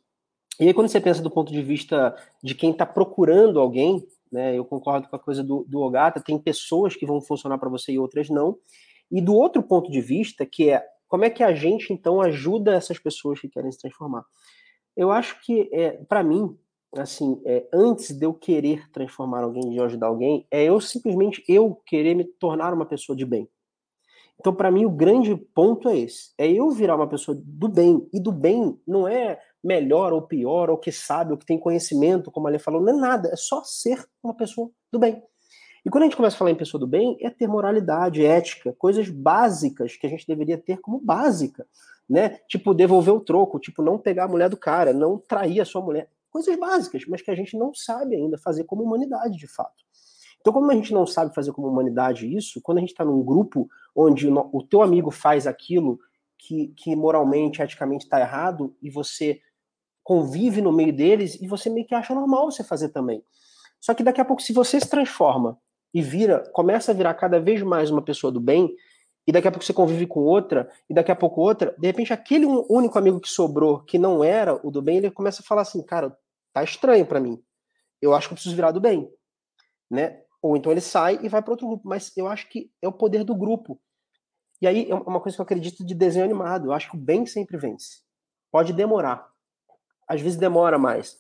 E 0.59 0.65
aí, 0.65 0.73
quando 0.73 0.89
você 0.89 0.99
pensa 0.99 1.21
do 1.21 1.31
ponto 1.31 1.51
de 1.51 1.61
vista 1.61 2.15
de 2.43 2.53
quem 2.55 2.71
está 2.71 2.85
procurando 2.85 3.59
alguém, 3.59 4.05
né, 4.31 4.57
eu 4.57 4.65
concordo 4.65 5.07
com 5.07 5.15
a 5.15 5.19
coisa 5.19 5.43
do, 5.43 5.63
do 5.67 5.79
Ogata, 5.79 6.21
tem 6.21 6.38
pessoas 6.38 6.95
que 6.95 7.05
vão 7.05 7.21
funcionar 7.21 7.57
para 7.57 7.69
você 7.69 7.93
e 7.93 7.99
outras 7.99 8.29
não. 8.29 8.57
E 9.09 9.21
do 9.21 9.34
outro 9.34 9.63
ponto 9.63 9.89
de 9.89 10.01
vista, 10.01 10.45
que 10.45 10.69
é 10.69 10.84
como 11.07 11.23
é 11.23 11.29
que 11.29 11.43
a 11.43 11.53
gente, 11.53 11.93
então, 11.93 12.21
ajuda 12.21 12.73
essas 12.73 12.99
pessoas 12.99 13.39
que 13.39 13.47
querem 13.47 13.71
se 13.71 13.79
transformar? 13.79 14.25
Eu 14.95 15.09
acho 15.09 15.39
que, 15.41 15.69
é, 15.71 15.91
para 16.03 16.23
mim, 16.23 16.57
assim, 16.99 17.41
é, 17.45 17.67
antes 17.73 18.11
de 18.11 18.25
eu 18.25 18.33
querer 18.33 18.89
transformar 18.91 19.43
alguém, 19.43 19.69
de 19.69 19.79
ajudar 19.79 20.07
alguém, 20.07 20.45
é 20.49 20.63
eu 20.63 20.79
simplesmente 20.79 21.43
eu 21.47 21.81
querer 21.85 22.15
me 22.15 22.23
tornar 22.23 22.73
uma 22.73 22.85
pessoa 22.85 23.15
de 23.15 23.25
bem. 23.25 23.49
Então, 24.39 24.53
para 24.53 24.71
mim, 24.71 24.85
o 24.85 24.89
grande 24.89 25.35
ponto 25.35 25.89
é 25.89 25.97
esse: 25.97 26.31
é 26.37 26.47
eu 26.49 26.69
virar 26.71 26.95
uma 26.95 27.07
pessoa 27.07 27.37
do 27.43 27.67
bem. 27.67 28.07
E 28.13 28.19
do 28.19 28.31
bem 28.31 28.79
não 28.87 29.07
é 29.07 29.39
melhor 29.63 30.13
ou 30.13 30.21
pior, 30.21 30.69
ou 30.69 30.77
que 30.77 30.91
sabe, 30.91 31.31
ou 31.31 31.37
que 31.37 31.45
tem 31.45 31.59
conhecimento, 31.59 32.31
como 32.31 32.47
a 32.47 32.51
Lê 32.51 32.59
falou, 32.59 32.81
não 32.81 32.93
é 32.93 32.97
nada, 32.97 33.29
é 33.29 33.35
só 33.35 33.63
ser 33.63 34.05
uma 34.23 34.33
pessoa 34.33 34.69
do 34.91 34.99
bem. 34.99 35.21
E 35.85 35.89
quando 35.89 36.03
a 36.03 36.05
gente 36.05 36.15
começa 36.15 36.35
a 36.35 36.39
falar 36.39 36.51
em 36.51 36.55
pessoa 36.55 36.79
do 36.79 36.87
bem, 36.87 37.17
é 37.21 37.29
ter 37.29 37.47
moralidade, 37.47 38.25
ética, 38.25 38.73
coisas 38.77 39.09
básicas 39.09 39.95
que 39.95 40.05
a 40.05 40.09
gente 40.09 40.27
deveria 40.27 40.57
ter 40.57 40.77
como 40.79 40.99
básica, 40.99 41.65
né? 42.09 42.39
Tipo, 42.47 42.73
devolver 42.73 43.13
o 43.13 43.19
troco, 43.19 43.59
tipo, 43.59 43.81
não 43.81 43.97
pegar 43.97 44.25
a 44.25 44.27
mulher 44.27 44.49
do 44.49 44.57
cara, 44.57 44.93
não 44.93 45.17
trair 45.17 45.61
a 45.61 45.65
sua 45.65 45.81
mulher 45.81 46.09
coisas 46.45 46.59
básicas, 46.59 47.03
mas 47.07 47.22
que 47.22 47.31
a 47.31 47.35
gente 47.35 47.57
não 47.57 47.73
sabe 47.73 48.15
ainda 48.15 48.38
fazer 48.38 48.64
como 48.64 48.84
humanidade, 48.84 49.38
de 49.38 49.47
fato. 49.47 49.84
Então, 50.39 50.53
como 50.53 50.72
a 50.72 50.76
gente 50.76 50.93
não 50.93 51.05
sabe 51.05 51.34
fazer 51.34 51.51
como 51.51 51.68
humanidade 51.68 52.34
isso, 52.34 52.61
quando 52.61 52.77
a 52.77 52.81
gente 52.81 52.91
está 52.91 53.03
num 53.03 53.23
grupo 53.23 53.68
onde 53.95 54.30
o 54.30 54.64
teu 54.64 54.81
amigo 54.81 55.11
faz 55.11 55.45
aquilo 55.45 55.99
que, 56.38 56.68
que 56.77 56.95
moralmente, 56.95 57.61
eticamente 57.61 58.05
está 58.05 58.19
errado, 58.19 58.76
e 58.81 58.89
você 58.89 59.41
convive 60.03 60.61
no 60.61 60.72
meio 60.72 60.93
deles, 60.93 61.35
e 61.41 61.47
você 61.47 61.69
meio 61.69 61.85
que 61.85 61.95
acha 61.95 62.14
normal 62.14 62.49
você 62.49 62.64
fazer 62.64 62.89
também. 62.89 63.22
Só 63.80 63.93
que 63.93 64.03
daqui 64.03 64.22
a 64.22 64.26
pouco, 64.26 64.41
se 64.41 64.53
você 64.53 64.80
se 64.80 64.89
transforma 64.89 65.59
e 65.93 66.01
vira, 66.01 66.43
começa 66.53 66.91
a 66.91 66.95
virar 66.95 67.14
cada 67.15 67.39
vez 67.39 67.61
mais 67.61 67.91
uma 67.91 68.01
pessoa 68.01 68.31
do 68.31 68.39
bem, 68.39 68.73
e 69.27 69.31
daqui 69.34 69.49
a 69.49 69.51
pouco 69.51 69.65
você 69.65 69.73
convive 69.73 70.07
com 70.07 70.22
outra, 70.22 70.69
e 70.89 70.93
daqui 70.93 71.11
a 71.11 71.15
pouco 71.15 71.41
outra, 71.41 71.76
de 71.77 71.88
repente 71.88 72.14
aquele 72.14 72.45
único 72.45 72.97
amigo 72.97 73.19
que 73.19 73.27
sobrou, 73.27 73.81
que 73.81 73.99
não 73.99 74.23
era 74.23 74.57
o 74.65 74.72
do 74.72 74.81
bem, 74.81 74.97
ele 74.97 75.11
começa 75.11 75.41
a 75.41 75.45
falar 75.45 75.64
assim, 75.64 75.84
cara, 75.84 76.18
tá 76.57 76.63
estranho 76.63 77.05
para 77.05 77.19
mim. 77.19 77.41
Eu 78.01 78.13
acho 78.13 78.27
que 78.27 78.34
eu 78.34 78.35
preciso 78.35 78.55
virar 78.55 78.71
do 78.71 78.79
bem, 78.79 79.11
né? 79.89 80.21
Ou 80.41 80.55
então 80.55 80.71
ele 80.71 80.81
sai 80.81 81.19
e 81.21 81.29
vai 81.29 81.41
para 81.41 81.51
outro 81.51 81.67
grupo, 81.67 81.88
mas 81.88 82.15
eu 82.15 82.27
acho 82.27 82.47
que 82.49 82.71
é 82.81 82.88
o 82.88 82.91
poder 82.91 83.23
do 83.23 83.35
grupo. 83.35 83.79
E 84.61 84.67
aí 84.67 84.89
é 84.89 84.95
uma 84.95 85.19
coisa 85.19 85.35
que 85.35 85.41
eu 85.41 85.45
acredito 85.45 85.85
de 85.85 85.93
desenho 85.93 86.25
animado, 86.25 86.67
eu 86.67 86.73
acho 86.73 86.89
que 86.89 86.97
o 86.97 86.99
bem 86.99 87.25
sempre 87.25 87.57
vence. 87.57 88.01
Pode 88.51 88.73
demorar. 88.73 89.27
Às 90.07 90.21
vezes 90.21 90.38
demora 90.38 90.77
mais. 90.77 91.17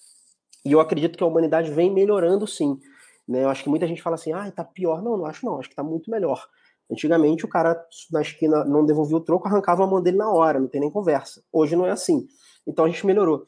E 0.65 0.71
eu 0.71 0.79
acredito 0.79 1.17
que 1.17 1.23
a 1.23 1.27
humanidade 1.27 1.71
vem 1.71 1.91
melhorando 1.93 2.47
sim. 2.47 2.79
Né? 3.27 3.43
Eu 3.43 3.49
acho 3.49 3.63
que 3.63 3.69
muita 3.69 3.87
gente 3.87 4.01
fala 4.01 4.15
assim, 4.15 4.31
ah, 4.31 4.49
tá 4.51 4.63
pior. 4.63 5.03
Não, 5.03 5.17
não 5.17 5.25
acho 5.25 5.45
não, 5.45 5.59
acho 5.59 5.69
que 5.69 5.75
tá 5.75 5.83
muito 5.83 6.09
melhor. 6.09 6.47
Antigamente 6.89 7.45
o 7.45 7.49
cara 7.49 7.85
na 8.11 8.21
esquina 8.21 8.63
não 8.63 8.85
devolvia 8.85 9.17
o 9.17 9.21
troco, 9.21 9.47
arrancava 9.47 9.83
a 9.83 9.87
mão 9.87 10.01
dele 10.01 10.17
na 10.17 10.31
hora, 10.31 10.59
não 10.59 10.67
tem 10.67 10.79
nem 10.79 10.89
conversa. 10.89 11.43
Hoje 11.51 11.75
não 11.75 11.85
é 11.85 11.91
assim. 11.91 12.25
Então 12.65 12.85
a 12.85 12.89
gente 12.89 13.05
melhorou. 13.05 13.45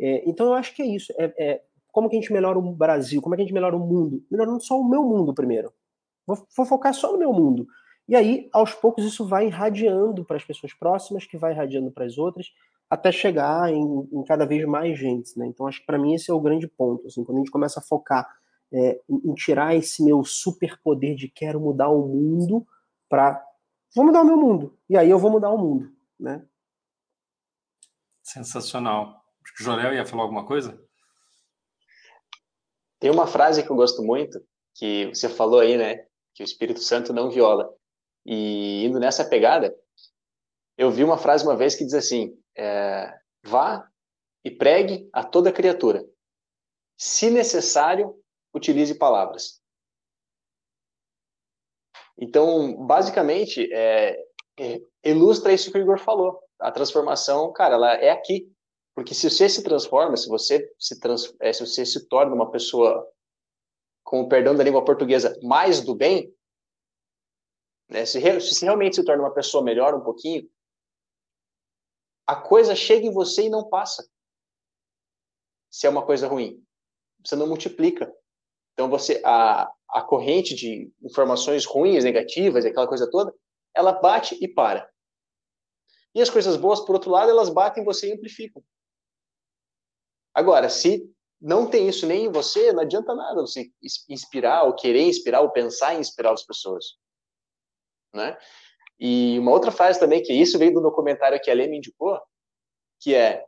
É, 0.00 0.28
então 0.28 0.46
eu 0.46 0.54
acho 0.54 0.74
que 0.74 0.82
é 0.82 0.86
isso. 0.86 1.12
É, 1.18 1.32
é, 1.38 1.62
como 1.92 2.08
que 2.08 2.16
a 2.16 2.20
gente 2.20 2.32
melhora 2.32 2.58
o 2.58 2.72
Brasil? 2.72 3.20
Como 3.20 3.34
é 3.34 3.36
que 3.36 3.42
a 3.42 3.44
gente 3.44 3.54
melhora 3.54 3.76
o 3.76 3.80
mundo? 3.80 4.24
Melhorando 4.30 4.62
só 4.62 4.80
o 4.80 4.88
meu 4.88 5.04
mundo 5.04 5.34
primeiro. 5.34 5.72
Vou, 6.26 6.38
vou 6.56 6.66
focar 6.66 6.94
só 6.94 7.12
no 7.12 7.18
meu 7.18 7.32
mundo. 7.32 7.66
E 8.08 8.16
aí, 8.16 8.48
aos 8.52 8.74
poucos, 8.74 9.04
isso 9.04 9.26
vai 9.26 9.46
irradiando 9.46 10.24
para 10.24 10.36
as 10.36 10.44
pessoas 10.44 10.72
próximas, 10.72 11.26
que 11.26 11.36
vai 11.36 11.52
irradiando 11.52 11.90
para 11.92 12.04
as 12.04 12.18
outras, 12.18 12.52
até 12.88 13.12
chegar 13.12 13.72
em, 13.72 14.08
em, 14.12 14.24
cada 14.24 14.44
vez 14.44 14.64
mais 14.64 14.98
gente. 14.98 15.38
Né? 15.38 15.46
Então, 15.46 15.66
acho 15.66 15.80
que 15.80 15.86
para 15.86 15.98
mim 15.98 16.14
esse 16.14 16.30
é 16.30 16.34
o 16.34 16.40
grande 16.40 16.66
ponto. 16.66 17.06
Assim, 17.06 17.22
quando 17.22 17.38
a 17.38 17.40
gente 17.40 17.52
começa 17.52 17.78
a 17.78 17.82
focar 17.82 18.28
é, 18.72 19.00
em, 19.08 19.34
tirar 19.34 19.76
esse 19.76 20.04
meu 20.04 20.24
superpoder 20.24 21.14
de 21.14 21.28
quero 21.28 21.60
mudar 21.60 21.88
o 21.88 22.06
mundo 22.06 22.66
para 23.08 23.44
vou 23.94 24.04
mudar 24.04 24.22
o 24.22 24.26
meu 24.26 24.36
mundo. 24.36 24.76
E 24.88 24.96
aí 24.96 25.10
eu 25.10 25.18
vou 25.18 25.30
mudar 25.30 25.50
o 25.50 25.58
mundo. 25.58 25.92
Né? 26.18 26.44
Sensacional. 28.22 29.19
Que 29.56 29.62
o 29.62 29.64
Jorel 29.64 29.94
ia 29.94 30.06
falar 30.06 30.22
alguma 30.22 30.46
coisa. 30.46 30.80
Tem 32.98 33.10
uma 33.10 33.26
frase 33.26 33.62
que 33.62 33.70
eu 33.70 33.76
gosto 33.76 34.02
muito, 34.02 34.40
que 34.74 35.06
você 35.06 35.28
falou 35.28 35.60
aí, 35.60 35.76
né? 35.76 36.06
Que 36.34 36.42
o 36.42 36.44
Espírito 36.44 36.80
Santo 36.80 37.12
não 37.12 37.30
viola. 37.30 37.72
E 38.24 38.84
indo 38.84 39.00
nessa 39.00 39.24
pegada, 39.24 39.74
Eu 40.76 40.90
vi 40.90 41.04
uma 41.04 41.18
frase 41.18 41.44
uma 41.44 41.56
vez 41.56 41.74
que 41.74 41.84
diz 41.84 41.92
assim: 41.92 42.34
é, 42.56 43.12
vá 43.44 43.86
e 44.44 44.50
pregue 44.50 45.08
a 45.12 45.22
toda 45.22 45.52
criatura. 45.52 46.02
Se 46.96 47.30
necessário, 47.30 48.14
utilize 48.54 48.94
palavras. 48.94 49.60
Então, 52.18 52.74
basicamente, 52.86 53.70
é, 53.72 54.16
é, 54.58 54.80
ilustra 55.04 55.52
isso 55.52 55.70
que 55.72 55.78
o 55.78 55.80
Igor 55.80 55.98
falou. 55.98 56.38
A 56.58 56.70
transformação, 56.70 57.52
cara, 57.52 57.74
ela 57.74 57.94
é 57.94 58.10
aqui. 58.10 58.50
Porque 59.00 59.14
se 59.14 59.30
você 59.30 59.48
se 59.48 59.62
transforma, 59.62 60.14
se 60.14 60.28
você 60.28 60.70
se, 60.78 61.00
trans, 61.00 61.34
é, 61.40 61.54
se, 61.54 61.66
você 61.66 61.86
se 61.86 62.06
torna 62.06 62.34
uma 62.34 62.50
pessoa, 62.50 63.10
com 64.04 64.20
o 64.20 64.28
perdão 64.28 64.54
da 64.54 64.62
língua 64.62 64.84
portuguesa, 64.84 65.40
mais 65.42 65.80
do 65.80 65.94
bem, 65.94 66.30
né, 67.88 68.04
se, 68.04 68.20
se 68.42 68.62
realmente 68.62 68.96
se 68.96 69.02
torna 69.02 69.22
uma 69.22 69.32
pessoa 69.32 69.64
melhor 69.64 69.94
um 69.94 70.02
pouquinho, 70.02 70.46
a 72.26 72.36
coisa 72.36 72.76
chega 72.76 73.06
em 73.06 73.10
você 73.10 73.46
e 73.46 73.48
não 73.48 73.70
passa. 73.70 74.06
Se 75.70 75.86
é 75.86 75.88
uma 75.90 76.04
coisa 76.04 76.28
ruim, 76.28 76.62
você 77.24 77.34
não 77.36 77.46
multiplica. 77.46 78.14
Então 78.74 78.90
você 78.90 79.22
a, 79.24 79.72
a 79.88 80.02
corrente 80.02 80.54
de 80.54 80.92
informações 81.02 81.64
ruins, 81.64 82.04
negativas, 82.04 82.66
aquela 82.66 82.86
coisa 82.86 83.10
toda, 83.10 83.34
ela 83.74 83.92
bate 83.92 84.36
e 84.42 84.46
para. 84.46 84.86
E 86.14 86.20
as 86.20 86.28
coisas 86.28 86.58
boas, 86.58 86.80
por 86.80 86.96
outro 86.96 87.10
lado, 87.10 87.30
elas 87.30 87.48
batem 87.48 87.82
em 87.82 87.86
você 87.86 88.10
e 88.10 88.12
amplificam. 88.12 88.62
Agora, 90.34 90.68
se 90.68 91.10
não 91.40 91.68
tem 91.68 91.88
isso 91.88 92.06
nem 92.06 92.26
em 92.26 92.32
você, 92.32 92.72
não 92.72 92.82
adianta 92.82 93.14
nada 93.14 93.40
você 93.40 93.70
inspirar, 94.08 94.64
ou 94.64 94.74
querer 94.74 95.08
inspirar, 95.08 95.40
ou 95.40 95.50
pensar 95.50 95.94
em 95.94 96.00
inspirar 96.00 96.32
as 96.32 96.44
pessoas. 96.44 96.98
Né? 98.14 98.36
E 98.98 99.38
uma 99.38 99.50
outra 99.50 99.72
frase 99.72 99.98
também, 99.98 100.22
que 100.22 100.32
isso 100.32 100.58
veio 100.58 100.74
do 100.74 100.82
documentário 100.82 101.40
que 101.40 101.50
a 101.50 101.54
Lê 101.54 101.66
me 101.66 101.78
indicou, 101.78 102.20
que 103.00 103.14
é, 103.14 103.46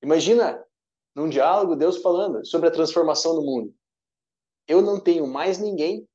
imagina 0.00 0.64
num 1.14 1.28
diálogo 1.28 1.74
Deus 1.74 1.98
falando 1.98 2.46
sobre 2.46 2.68
a 2.68 2.72
transformação 2.72 3.34
do 3.34 3.42
mundo. 3.42 3.74
Eu 4.66 4.80
não 4.80 5.00
tenho 5.00 5.26
mais 5.26 5.58
ninguém 5.58 6.08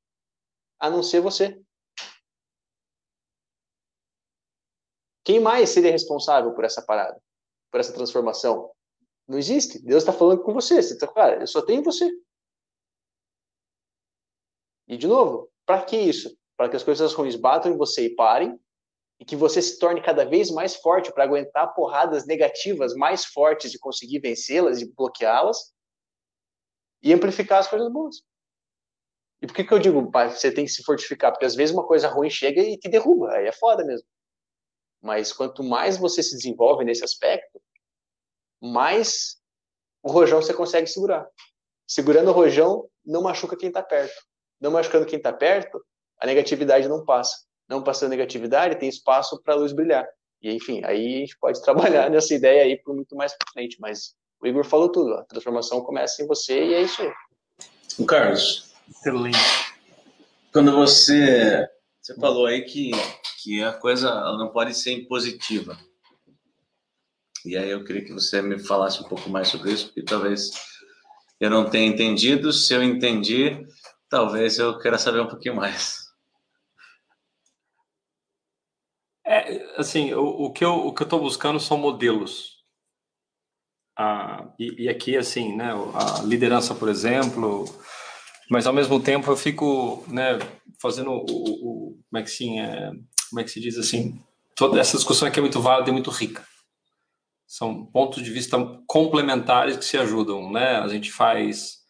a 0.78 0.88
não 0.88 1.02
ser 1.02 1.20
você. 1.20 1.60
Quem 5.22 5.38
mais 5.38 5.68
seria 5.68 5.92
responsável 5.92 6.54
por 6.54 6.64
essa 6.64 6.82
parada, 6.82 7.22
por 7.70 7.78
essa 7.78 7.92
transformação? 7.92 8.72
Não 9.30 9.38
existe. 9.38 9.78
Deus 9.78 10.02
está 10.02 10.12
falando 10.12 10.42
com 10.42 10.52
você. 10.52 10.82
Você 10.82 10.98
tá, 10.98 11.06
cara, 11.06 11.40
eu 11.40 11.46
só 11.46 11.62
tenho 11.62 11.84
você. 11.84 12.10
E 14.88 14.96
de 14.96 15.06
novo, 15.06 15.48
para 15.64 15.84
que 15.84 15.96
isso? 15.96 16.36
Para 16.56 16.68
que 16.68 16.74
as 16.74 16.82
coisas 16.82 17.14
ruins 17.14 17.36
batam 17.36 17.70
em 17.70 17.76
você 17.76 18.06
e 18.06 18.16
parem, 18.16 18.58
e 19.20 19.24
que 19.24 19.36
você 19.36 19.62
se 19.62 19.78
torne 19.78 20.02
cada 20.02 20.24
vez 20.24 20.50
mais 20.50 20.74
forte 20.74 21.12
para 21.12 21.22
aguentar 21.22 21.72
porradas 21.74 22.26
negativas 22.26 22.92
mais 22.94 23.24
fortes 23.24 23.72
e 23.72 23.78
conseguir 23.78 24.18
vencê-las 24.18 24.80
e 24.80 24.92
bloqueá-las 24.92 25.72
e 27.00 27.12
amplificar 27.12 27.60
as 27.60 27.68
coisas 27.68 27.88
boas. 27.92 28.16
E 29.40 29.46
por 29.46 29.54
que, 29.54 29.62
que 29.62 29.72
eu 29.72 29.78
digo, 29.78 30.10
pai, 30.10 30.30
você 30.30 30.52
tem 30.52 30.64
que 30.64 30.72
se 30.72 30.82
fortificar? 30.82 31.30
Porque 31.30 31.46
às 31.46 31.54
vezes 31.54 31.72
uma 31.72 31.86
coisa 31.86 32.08
ruim 32.08 32.28
chega 32.28 32.60
e 32.60 32.76
te 32.76 32.88
derruba, 32.88 33.30
aí 33.30 33.46
é 33.46 33.52
foda 33.52 33.84
mesmo. 33.84 34.08
Mas 35.00 35.32
quanto 35.32 35.62
mais 35.62 35.96
você 35.96 36.20
se 36.20 36.34
desenvolve 36.34 36.84
nesse 36.84 37.04
aspecto, 37.04 37.62
mais 38.60 39.36
o 40.02 40.10
rojão 40.10 40.40
você 40.40 40.54
consegue 40.54 40.86
segurar. 40.86 41.26
Segurando 41.86 42.30
o 42.30 42.34
rojão, 42.34 42.88
não 43.04 43.22
machuca 43.22 43.56
quem 43.56 43.68
está 43.68 43.82
perto. 43.82 44.14
Não 44.60 44.70
machucando 44.70 45.06
quem 45.06 45.16
está 45.16 45.32
perto, 45.32 45.82
a 46.18 46.26
negatividade 46.26 46.88
não 46.88 47.04
passa 47.04 47.50
não 47.70 47.80
passando 47.80 48.10
negatividade, 48.10 48.80
tem 48.80 48.88
espaço 48.88 49.40
para 49.40 49.54
a 49.54 49.56
luz 49.56 49.72
brilhar. 49.72 50.04
E, 50.42 50.52
enfim, 50.52 50.82
aí 50.84 51.16
a 51.16 51.20
gente 51.20 51.38
pode 51.38 51.62
trabalhar 51.62 52.10
nessa 52.10 52.34
ideia 52.34 52.64
aí 52.64 52.76
por 52.76 52.94
muito 52.94 53.14
mais 53.14 53.32
para 53.32 53.52
frente, 53.52 53.76
mas 53.80 54.14
o 54.42 54.46
Igor 54.46 54.64
falou 54.64 54.90
tudo, 54.90 55.14
a 55.14 55.24
transformação 55.24 55.80
começa 55.82 56.20
em 56.20 56.26
você 56.26 56.64
e 56.64 56.74
é 56.74 56.82
isso 56.82 57.00
aí. 57.00 57.12
O 57.96 58.04
Carlos, 58.04 58.72
excelente. 58.88 59.38
Quando 60.52 60.72
você 60.72 61.68
você 62.00 62.14
falou 62.16 62.46
aí 62.46 62.62
que 62.62 62.90
que 63.42 63.62
a 63.62 63.72
coisa 63.72 64.10
não 64.36 64.48
pode 64.48 64.74
ser 64.74 64.92
impositiva. 64.92 65.78
E 67.44 67.56
aí 67.56 67.70
eu 67.70 67.84
queria 67.84 68.04
que 68.04 68.12
você 68.12 68.42
me 68.42 68.58
falasse 68.58 69.00
um 69.00 69.08
pouco 69.08 69.30
mais 69.30 69.48
sobre 69.48 69.72
isso, 69.72 69.86
porque 69.86 70.02
talvez 70.02 70.50
eu 71.40 71.48
não 71.48 71.68
tenha 71.68 71.86
entendido. 71.86 72.52
Se 72.52 72.74
eu 72.74 72.82
entendi, 72.82 73.66
talvez 74.08 74.58
eu 74.58 74.78
queira 74.78 74.98
saber 74.98 75.20
um 75.20 75.28
pouquinho 75.28 75.56
mais. 75.56 76.00
É, 79.24 79.80
assim, 79.80 80.12
o, 80.12 80.24
o, 80.24 80.52
que 80.52 80.64
eu 80.64 80.86
o 80.86 80.92
estou 80.92 81.20
buscando 81.20 81.60
são 81.60 81.78
modelos. 81.78 82.60
Ah, 83.96 84.52
e, 84.58 84.84
e, 84.84 84.88
aqui, 84.88 85.16
assim, 85.16 85.54
né, 85.56 85.72
a 85.94 86.22
liderança, 86.22 86.74
por 86.74 86.88
exemplo, 86.88 87.64
mas 88.50 88.66
ao 88.66 88.72
mesmo 88.72 88.98
tempo 89.00 89.30
eu 89.30 89.36
fico, 89.36 90.04
né, 90.08 90.38
fazendo 90.80 91.10
o, 91.10 91.20
o 91.20 92.00
como 92.10 92.18
é 92.18 92.22
que 92.22 92.30
sim, 92.30 92.58
é, 92.60 92.90
como 93.28 93.40
é 93.40 93.44
que 93.44 93.50
se 93.50 93.60
diz 93.60 93.78
assim, 93.78 94.20
toda 94.56 94.80
essa 94.80 94.96
discussão 94.96 95.28
aqui 95.28 95.38
é 95.38 95.42
muito 95.42 95.60
válida 95.60 95.90
e 95.90 95.92
muito 95.92 96.10
rica. 96.10 96.44
São 97.50 97.84
pontos 97.84 98.22
de 98.22 98.30
vista 98.30 98.56
complementares 98.86 99.76
que 99.76 99.84
se 99.84 99.98
ajudam, 99.98 100.52
né? 100.52 100.76
A 100.76 100.86
gente 100.86 101.10
faz 101.10 101.80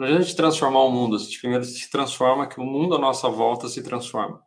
a 0.00 0.20
gente 0.20 0.34
transformar 0.34 0.80
o 0.80 0.90
mundo, 0.90 1.14
a 1.14 1.18
gente 1.20 1.38
primeiro 1.38 1.64
se 1.64 1.88
transforma, 1.88 2.48
que 2.48 2.60
o 2.60 2.64
mundo 2.64 2.96
à 2.96 2.98
nossa 2.98 3.28
volta 3.28 3.68
se 3.68 3.80
transforma. 3.80 4.42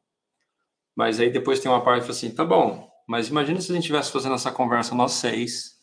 Mas 0.94 1.22
aí 1.22 1.30
depois 1.30 1.62
tem 1.62 1.72
uma 1.72 1.86
parte 1.86 2.12
assim, 2.12 2.36
tá 2.36 2.44
bom, 2.44 2.86
mas 3.08 3.30
imagina 3.30 3.62
se 3.62 3.72
a 3.72 3.76
gente 3.76 3.84
estivesse 3.84 4.12
fazendo 4.12 4.36
essa 4.36 4.52
conversa 4.52 4.94
nós 4.94 5.14
seis 5.14 5.76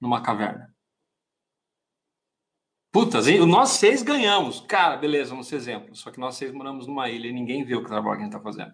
numa 0.00 0.22
caverna. 0.22 0.74
Putas, 2.90 3.26
nós 3.46 3.70
seis 3.70 4.02
ganhamos. 4.02 4.60
Cara, 4.62 4.96
beleza, 4.96 5.30
vamos 5.30 5.48
ser 5.48 5.56
exemplo. 5.56 5.94
Só 5.94 6.10
que 6.10 6.18
nós 6.18 6.36
seis 6.36 6.50
moramos 6.50 6.86
numa 6.86 7.10
ilha 7.10 7.28
e 7.28 7.32
ninguém 7.32 7.62
vê 7.62 7.76
o 7.76 7.82
que 7.82 7.88
trabalho 7.88 8.16
que 8.16 8.22
a 8.22 8.24
gente 8.24 8.34
está 8.34 8.42
fazendo. 8.42 8.72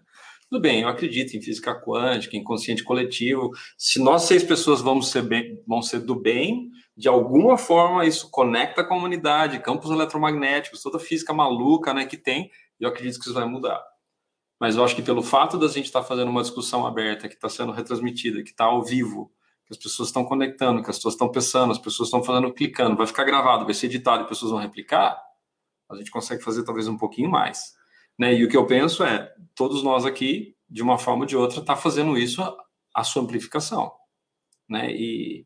Tudo 0.49 0.61
bem, 0.63 0.81
eu 0.81 0.87
acredito 0.87 1.37
em 1.37 1.41
física 1.41 1.79
quântica, 1.79 2.35
em 2.35 2.43
consciente 2.43 2.83
coletivo. 2.83 3.51
Se 3.77 3.99
nós 3.99 4.23
seis 4.23 4.43
pessoas 4.43 4.81
vamos 4.81 5.11
ser, 5.11 5.21
bem, 5.21 5.61
vamos 5.67 5.89
ser 5.89 5.99
do 5.99 6.15
bem, 6.15 6.71
de 6.97 7.07
alguma 7.07 7.55
forma 7.55 8.03
isso 8.03 8.31
conecta 8.31 8.81
a 8.81 8.87
comunidade, 8.87 9.59
campos 9.59 9.91
eletromagnéticos, 9.91 10.81
toda 10.81 10.97
física 10.97 11.31
maluca 11.33 11.93
né, 11.93 12.05
que 12.07 12.17
tem, 12.17 12.49
eu 12.79 12.89
acredito 12.89 13.19
que 13.19 13.25
isso 13.25 13.33
vai 13.33 13.45
mudar. 13.45 13.79
Mas 14.59 14.75
eu 14.75 14.83
acho 14.83 14.95
que 14.95 15.03
pelo 15.03 15.21
fato 15.21 15.55
da 15.55 15.67
gente 15.67 15.85
estar 15.85 16.01
tá 16.01 16.07
fazendo 16.07 16.29
uma 16.29 16.41
discussão 16.41 16.83
aberta, 16.85 17.29
que 17.29 17.35
está 17.35 17.47
sendo 17.47 17.71
retransmitida, 17.71 18.41
que 18.41 18.49
está 18.49 18.65
ao 18.65 18.83
vivo, 18.83 19.31
que 19.67 19.73
as 19.73 19.77
pessoas 19.77 20.09
estão 20.09 20.25
conectando, 20.25 20.81
que 20.81 20.89
as 20.89 20.97
pessoas 20.97 21.13
estão 21.13 21.31
pensando, 21.31 21.71
as 21.71 21.77
pessoas 21.77 22.07
estão 22.07 22.23
fazendo, 22.23 22.51
clicando, 22.51 22.97
vai 22.97 23.05
ficar 23.05 23.23
gravado, 23.23 23.65
vai 23.65 23.73
ser 23.75 23.85
editado 23.85 24.21
e 24.21 24.23
as 24.23 24.29
pessoas 24.29 24.51
vão 24.51 24.59
replicar, 24.59 25.15
a 25.91 25.95
gente 25.95 26.09
consegue 26.09 26.43
fazer 26.43 26.63
talvez 26.63 26.87
um 26.87 26.97
pouquinho 26.97 27.29
mais. 27.29 27.78
Né? 28.19 28.35
E 28.35 28.43
o 28.43 28.49
que 28.49 28.57
eu 28.57 28.65
penso 28.67 29.03
é, 29.03 29.33
todos 29.55 29.81
nós 29.81 30.05
aqui, 30.05 30.53
de 30.69 30.83
uma 30.83 30.97
forma 30.97 31.21
ou 31.21 31.25
de 31.25 31.37
outra, 31.37 31.61
está 31.61 31.75
fazendo 31.75 32.17
isso 32.17 32.41
a, 32.41 32.55
a, 32.93 33.03
sua 33.03 33.23
amplificação. 33.23 33.89
Né? 34.69 34.91
E 34.91 35.45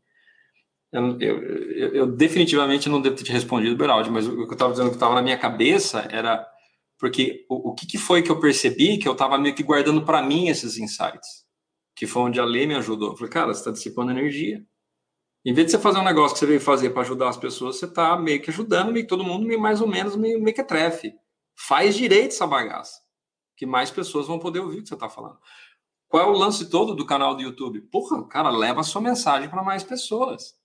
eu, 0.92 1.20
eu, 1.20 1.44
eu, 1.44 1.96
eu, 1.96 2.08
definitivamente 2.08 2.90
não 2.90 3.00
devo 3.00 3.16
ter 3.16 3.24
te 3.24 3.32
respondido, 3.32 3.78
Beraldi, 3.78 4.10
mas 4.10 4.28
o 4.28 4.36
que 4.36 4.42
eu 4.42 4.54
estava 4.54 4.72
dizendo 4.72 4.90
que 4.90 4.96
estava 4.96 5.14
na 5.14 5.22
minha 5.22 5.38
cabeça 5.38 6.08
era 6.12 6.46
porque 7.00 7.46
o, 7.50 7.72
o 7.72 7.76
que, 7.76 7.86
que, 7.86 7.98
foi 7.98 8.24
que 8.24 8.32
eu 8.32 8.40
percebi 8.40 8.98
que 8.98 9.08
eu 9.08 9.14
estava 9.14 9.38
meio 9.38 9.56
que 9.56 9.64
guardando 9.64 10.04
para 10.04 10.22
mim 10.22 10.48
esses 10.48 10.78
insights, 10.78 11.46
que 11.96 12.08
foi 12.08 12.24
onde 12.24 12.40
a 12.40 12.46
Lei 12.46 12.66
me 12.66 12.76
ajudou. 12.76 13.12
Eu 13.12 13.18
falei, 13.18 13.32
cara, 13.32 13.54
você 13.54 13.60
está 13.60 13.72
dissipando 13.72 14.12
energia. 14.12 14.64
Em 15.46 15.54
vez 15.54 15.68
de 15.68 15.72
você 15.74 15.80
fazer 15.80 16.00
um 16.00 16.04
negócio 16.04 16.34
que 16.34 16.40
você 16.40 16.46
veio 16.46 16.62
fazer 16.62 16.92
para 16.92 17.02
ajudar 17.02 17.30
as 17.30 17.38
pessoas, 17.38 17.76
você 17.76 17.86
está 17.86 18.18
meio 18.18 18.42
que 18.42 18.50
ajudando 18.50 18.92
meio 18.92 19.04
que 19.04 19.10
todo 19.10 19.24
mundo, 19.24 19.46
meio, 19.46 19.60
mais 19.60 19.82
ou 19.82 19.88
menos, 19.88 20.16
meio, 20.16 20.42
que 20.54 20.64
trefe. 20.64 21.14
Faz 21.56 21.96
direito 21.96 22.32
essa 22.32 22.48
bagaça, 22.48 23.02
que 23.56 23.66
mais 23.66 23.92
pessoas 23.92 24.28
vão 24.28 24.40
poder 24.40 24.60
ouvir 24.60 24.80
o 24.80 24.84
que 24.84 24.90
você 24.90 24.94
está 24.94 25.10
falando. 25.10 25.40
Qual 26.08 26.24
é 26.24 26.28
o 26.28 26.38
lance 26.38 26.70
todo 26.70 26.94
do 26.94 27.06
canal 27.06 27.36
do 27.36 27.42
YouTube? 27.42 27.82
Porra, 27.82 28.28
cara, 28.28 28.50
leva 28.52 28.82
a 28.82 28.84
sua 28.84 29.02
mensagem 29.02 29.50
para 29.50 29.64
mais 29.64 29.84
pessoas. 29.84 30.56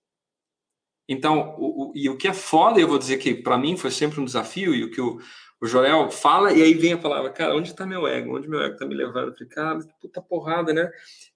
Então, 1.07 1.55
o, 1.57 1.89
o, 1.89 1.91
e 1.95 2.07
o 2.07 2.15
que 2.15 2.27
é 2.27 2.33
foda, 2.33 2.79
eu 2.79 2.87
vou 2.87 2.99
dizer 2.99 3.17
que 3.17 3.33
para 3.33 3.57
mim 3.57 3.75
foi 3.75 3.89
sempre 3.89 4.21
um 4.21 4.25
desafio, 4.25 4.75
e 4.75 4.83
o 4.83 4.91
que 4.91 5.01
o, 5.01 5.19
o 5.59 6.11
fala 6.11 6.53
e 6.53 6.61
aí 6.61 6.75
vem 6.75 6.93
a 6.93 6.99
palavra, 6.99 7.31
cara, 7.31 7.55
onde 7.55 7.71
está 7.71 7.83
meu 7.83 8.05
ego? 8.05 8.37
Onde 8.37 8.47
meu 8.47 8.61
ego 8.61 8.73
está 8.73 8.85
me 8.85 8.93
levando? 8.93 9.29
Eu 9.29 9.33
falei, 9.33 9.49
cara, 9.49 9.79
puta 9.99 10.21
porrada, 10.21 10.71
né? 10.71 10.87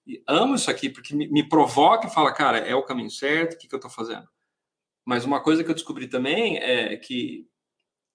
E 0.06 0.22
amo 0.28 0.54
isso 0.54 0.70
aqui, 0.70 0.88
porque 0.88 1.12
me, 1.12 1.26
me 1.26 1.48
provoca 1.48 2.06
e 2.06 2.14
fala, 2.14 2.32
cara, 2.32 2.58
é 2.58 2.74
o 2.74 2.84
caminho 2.84 3.10
certo, 3.10 3.54
o 3.54 3.58
que, 3.58 3.66
que 3.66 3.74
eu 3.74 3.78
estou 3.78 3.90
fazendo? 3.90 4.28
Mas 5.04 5.24
uma 5.24 5.42
coisa 5.42 5.64
que 5.64 5.70
eu 5.70 5.74
descobri 5.74 6.06
também 6.06 6.56
é 6.58 6.96
que 6.96 7.48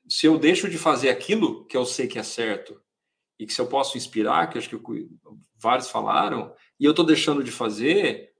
se 0.10 0.26
eu 0.26 0.38
deixo 0.40 0.69
de 0.69 0.77
fazer 0.77 1.10
aquilo 1.10 1.65
que 1.65 1.77
eu 1.77 1.86
sei 1.86 2.07
que 2.07 2.18
é 2.18 2.23
certo 2.23 2.81
e 3.40 3.45
que 3.45 3.53
se 3.53 3.61
eu 3.61 3.68
posso 3.68 3.98
inspirar, 3.98 4.48
que 4.48 4.57
acho 4.57 4.69
que 4.69 5.07
vários 5.56 5.90
falaram, 5.90 6.53
e 6.80 6.86
eu 6.86 6.91
estou 6.91 7.06
deixando 7.06 7.44
de 7.44 7.52
fazer, 7.52 8.34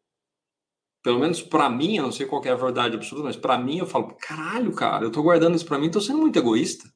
pelo 1.04 1.20
menos 1.20 1.41
para 1.41 1.70
mim, 1.70 1.98
eu 1.98 2.04
não 2.04 2.12
sei 2.12 2.26
qual 2.26 2.44
é 2.44 2.50
a 2.50 2.56
verdade 2.56 2.96
absoluta, 2.96 3.28
mas 3.28 3.38
para 3.38 3.58
mim 3.58 3.78
eu 3.78 3.86
falo, 3.86 4.16
caralho, 4.16 4.74
cara, 4.74 5.06
eu 5.06 5.10
estou 5.10 5.24
guardando 5.24 5.56
isso 5.56 5.66
para 5.66 5.78
mim, 5.78 5.88
estou 5.88 6.02
sendo 6.02 6.20
muito 6.20 6.38
egoísta. 6.38 6.91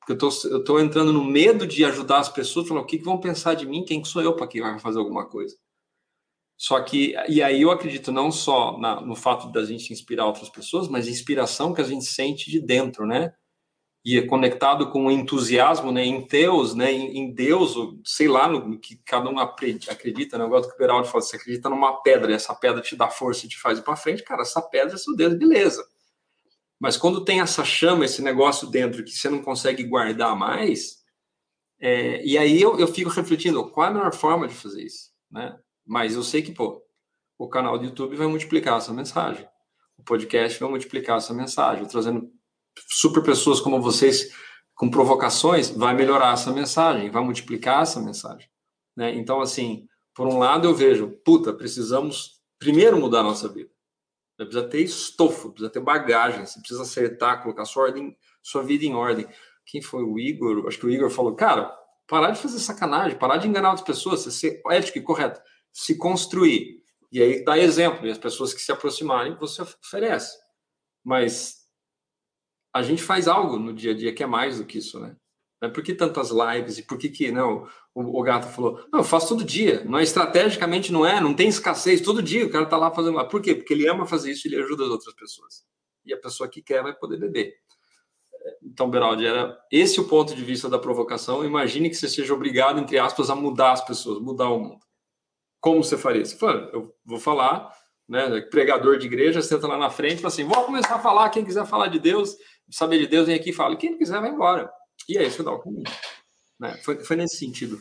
Porque 0.00 0.24
eu 0.46 0.64
tô 0.64 0.80
entrando 0.80 1.12
no 1.12 1.22
medo 1.22 1.66
de 1.66 1.84
ajudar 1.84 2.20
as 2.20 2.28
pessoas, 2.28 2.66
falar 2.66 2.80
o 2.80 2.86
que, 2.86 2.98
que 2.98 3.04
vão 3.04 3.20
pensar 3.20 3.54
de 3.54 3.66
mim, 3.66 3.84
quem 3.84 4.00
que 4.00 4.08
sou 4.08 4.22
eu 4.22 4.34
para 4.34 4.46
que 4.46 4.62
vai 4.62 4.78
fazer 4.78 4.98
alguma 4.98 5.28
coisa. 5.28 5.56
Só 6.56 6.80
que, 6.82 7.14
e 7.28 7.42
aí 7.42 7.62
eu 7.62 7.70
acredito 7.70 8.10
não 8.12 8.30
só 8.30 8.78
na, 8.78 9.00
no 9.00 9.14
fato 9.14 9.50
da 9.50 9.64
gente 9.64 9.92
inspirar 9.92 10.26
outras 10.26 10.48
pessoas, 10.48 10.88
mas 10.88 11.08
inspiração 11.08 11.72
que 11.72 11.80
a 11.80 11.84
gente 11.84 12.04
sente 12.04 12.50
de 12.50 12.60
dentro, 12.60 13.06
né? 13.06 13.32
E 14.04 14.18
é 14.18 14.26
conectado 14.26 14.90
com 14.90 15.06
o 15.06 15.10
entusiasmo, 15.10 15.92
né? 15.92 16.04
Em 16.04 16.26
Deus, 16.26 16.74
né? 16.74 16.90
Em, 16.90 17.32
Deus, 17.32 17.74
sei 18.04 18.28
lá, 18.28 18.48
no 18.48 18.78
que 18.78 18.96
cada 19.04 19.28
um 19.28 19.38
acredita, 19.38 20.38
né? 20.38 20.44
Eu 20.44 20.48
gosto 20.48 20.70
que 20.70 20.76
o 20.76 20.78
Beraldo 20.78 21.06
fala, 21.06 21.22
você 21.22 21.36
acredita 21.36 21.68
numa 21.68 22.00
pedra, 22.02 22.30
e 22.30 22.34
essa 22.34 22.54
pedra 22.54 22.80
te 22.80 22.96
dá 22.96 23.08
força 23.08 23.44
e 23.44 23.48
te 23.48 23.58
faz 23.58 23.78
para 23.80 23.96
frente, 23.96 24.22
cara, 24.22 24.42
essa 24.42 24.62
pedra 24.62 24.94
é 24.94 24.98
seu 24.98 25.14
Deus, 25.14 25.34
beleza. 25.34 25.86
Mas 26.78 26.96
quando 26.96 27.24
tem 27.24 27.40
essa 27.42 27.62
chama, 27.62 28.06
esse 28.06 28.22
negócio 28.22 28.66
dentro 28.66 29.04
que 29.04 29.10
você 29.10 29.28
não 29.28 29.42
consegue 29.42 29.84
guardar 29.84 30.34
mais, 30.34 31.00
é, 31.78 32.24
e 32.24 32.38
aí 32.38 32.60
eu, 32.60 32.78
eu 32.78 32.86
fico 32.86 33.10
refletindo, 33.10 33.70
qual 33.70 33.86
é 33.86 33.90
a 33.90 33.92
melhor 33.92 34.14
forma 34.14 34.48
de 34.48 34.54
fazer 34.54 34.82
isso, 34.82 35.10
né? 35.30 35.58
Mas 35.86 36.14
eu 36.14 36.22
sei 36.22 36.40
que, 36.40 36.52
pô, 36.52 36.82
o 37.38 37.48
canal 37.48 37.78
do 37.78 37.84
YouTube 37.84 38.16
vai 38.16 38.26
multiplicar 38.26 38.78
essa 38.78 38.92
mensagem. 38.92 39.46
O 39.96 40.02
podcast 40.02 40.60
vai 40.60 40.68
multiplicar 40.68 41.16
essa 41.16 41.32
mensagem. 41.34 41.86
Trazendo 41.86 42.30
super 42.88 43.22
pessoas 43.22 43.60
como 43.60 43.80
vocês 43.80 44.30
com 44.74 44.90
provocações, 44.90 45.70
vai 45.70 45.94
melhorar 45.94 46.32
essa 46.32 46.50
mensagem, 46.50 47.10
vai 47.10 47.22
multiplicar 47.22 47.82
essa 47.82 48.00
mensagem. 48.00 48.48
Né? 48.96 49.14
Então, 49.14 49.40
assim, 49.40 49.86
por 50.14 50.26
um 50.26 50.38
lado 50.38 50.66
eu 50.66 50.74
vejo, 50.74 51.10
puta, 51.24 51.52
precisamos 51.52 52.40
primeiro 52.58 52.98
mudar 52.98 53.20
a 53.20 53.24
nossa 53.24 53.48
vida. 53.48 53.70
Você 54.36 54.46
precisa 54.46 54.68
ter 54.68 54.80
estofo, 54.80 55.50
precisa 55.50 55.70
ter 55.70 55.80
bagagem, 55.80 56.46
você 56.46 56.58
precisa 56.58 56.82
acertar, 56.82 57.42
colocar 57.42 57.66
sua, 57.66 57.84
ordem, 57.84 58.16
sua 58.42 58.62
vida 58.62 58.84
em 58.84 58.94
ordem. 58.94 59.28
Quem 59.66 59.82
foi 59.82 60.02
o 60.02 60.18
Igor? 60.18 60.66
Acho 60.66 60.78
que 60.78 60.86
o 60.86 60.90
Igor 60.90 61.10
falou, 61.10 61.34
cara, 61.34 61.76
parar 62.08 62.30
de 62.30 62.40
fazer 62.40 62.58
sacanagem, 62.58 63.18
parar 63.18 63.36
de 63.36 63.46
enganar 63.46 63.70
outras 63.70 63.86
pessoas, 63.86 64.20
ser 64.20 64.62
ético 64.70 64.98
e 64.98 65.02
correto 65.02 65.40
se 65.72 65.96
construir. 65.96 66.82
E 67.12 67.22
aí 67.22 67.44
dá 67.44 67.58
exemplo, 67.58 68.06
e 68.06 68.10
as 68.10 68.18
pessoas 68.18 68.54
que 68.54 68.60
se 68.60 68.72
aproximarem, 68.72 69.36
você 69.36 69.62
oferece. 69.62 70.38
Mas 71.04 71.59
a 72.72 72.82
gente 72.82 73.02
faz 73.02 73.28
algo 73.28 73.58
no 73.58 73.72
dia 73.72 73.92
a 73.92 73.94
dia 73.94 74.14
que 74.14 74.22
é 74.22 74.26
mais 74.26 74.58
do 74.58 74.64
que 74.64 74.78
isso, 74.78 74.98
né? 75.00 75.16
Por 75.74 75.82
que 75.82 75.92
tantas 75.92 76.30
lives? 76.30 76.78
E 76.78 76.82
por 76.82 76.96
que 76.96 77.10
que, 77.10 77.30
não, 77.30 77.68
o, 77.94 78.20
o 78.20 78.22
gato 78.22 78.48
falou, 78.48 78.82
não, 78.90 79.00
eu 79.00 79.04
faço 79.04 79.28
todo 79.28 79.44
dia. 79.44 79.84
Não 79.84 79.98
é 79.98 80.02
estrategicamente, 80.02 80.90
não 80.90 81.04
é, 81.04 81.20
não 81.20 81.34
tem 81.34 81.48
escassez. 81.48 82.00
Todo 82.00 82.22
dia 82.22 82.46
o 82.46 82.50
cara 82.50 82.64
tá 82.64 82.78
lá 82.78 82.90
fazendo 82.90 83.16
lá. 83.16 83.26
Por 83.26 83.42
quê? 83.42 83.54
Porque 83.54 83.74
ele 83.74 83.86
ama 83.86 84.06
fazer 84.06 84.30
isso 84.30 84.46
e 84.46 84.50
ele 84.50 84.62
ajuda 84.62 84.84
as 84.84 84.90
outras 84.90 85.14
pessoas. 85.14 85.64
E 86.04 86.14
a 86.14 86.16
pessoa 86.16 86.48
que 86.48 86.62
quer 86.62 86.82
vai 86.82 86.94
poder 86.94 87.18
beber. 87.18 87.54
Então, 88.62 88.88
Beraldi, 88.88 89.26
era 89.26 89.58
esse 89.70 90.00
o 90.00 90.08
ponto 90.08 90.34
de 90.34 90.42
vista 90.42 90.66
da 90.66 90.78
provocação. 90.78 91.44
Imagine 91.44 91.90
que 91.90 91.96
você 91.96 92.08
seja 92.08 92.32
obrigado, 92.32 92.80
entre 92.80 92.98
aspas, 92.98 93.28
a 93.28 93.34
mudar 93.34 93.72
as 93.72 93.84
pessoas, 93.84 94.18
mudar 94.18 94.48
o 94.48 94.58
mundo. 94.58 94.80
Como 95.60 95.84
você 95.84 95.98
faria? 95.98 96.24
Você 96.24 96.36
fala, 96.36 96.70
eu 96.72 96.94
vou 97.04 97.20
falar, 97.20 97.70
né? 98.08 98.40
Pregador 98.40 98.96
de 98.96 99.06
igreja, 99.06 99.42
senta 99.42 99.66
lá 99.66 99.76
na 99.76 99.90
frente 99.90 100.14
e 100.14 100.16
fala 100.16 100.28
assim: 100.28 100.44
vou 100.44 100.64
começar 100.64 100.96
a 100.96 101.00
falar. 101.00 101.28
Quem 101.28 101.44
quiser 101.44 101.66
falar 101.66 101.88
de 101.88 101.98
Deus, 101.98 102.34
saber 102.70 102.98
de 102.98 103.06
Deus, 103.06 103.26
vem 103.26 103.36
aqui 103.36 103.50
e 103.50 103.54
fala. 103.54 103.76
Quem 103.76 103.90
não 103.90 103.98
quiser, 103.98 104.20
vai 104.20 104.30
embora. 104.30 104.70
E 105.08 105.18
é 105.18 105.26
isso 105.26 105.38
que 105.38 105.42
dá 105.42 105.52
o 105.52 105.60
caminho. 105.60 105.84
Né? 106.58 106.76
Foi, 106.84 107.02
foi 107.04 107.16
nesse 107.16 107.36
sentido. 107.36 107.80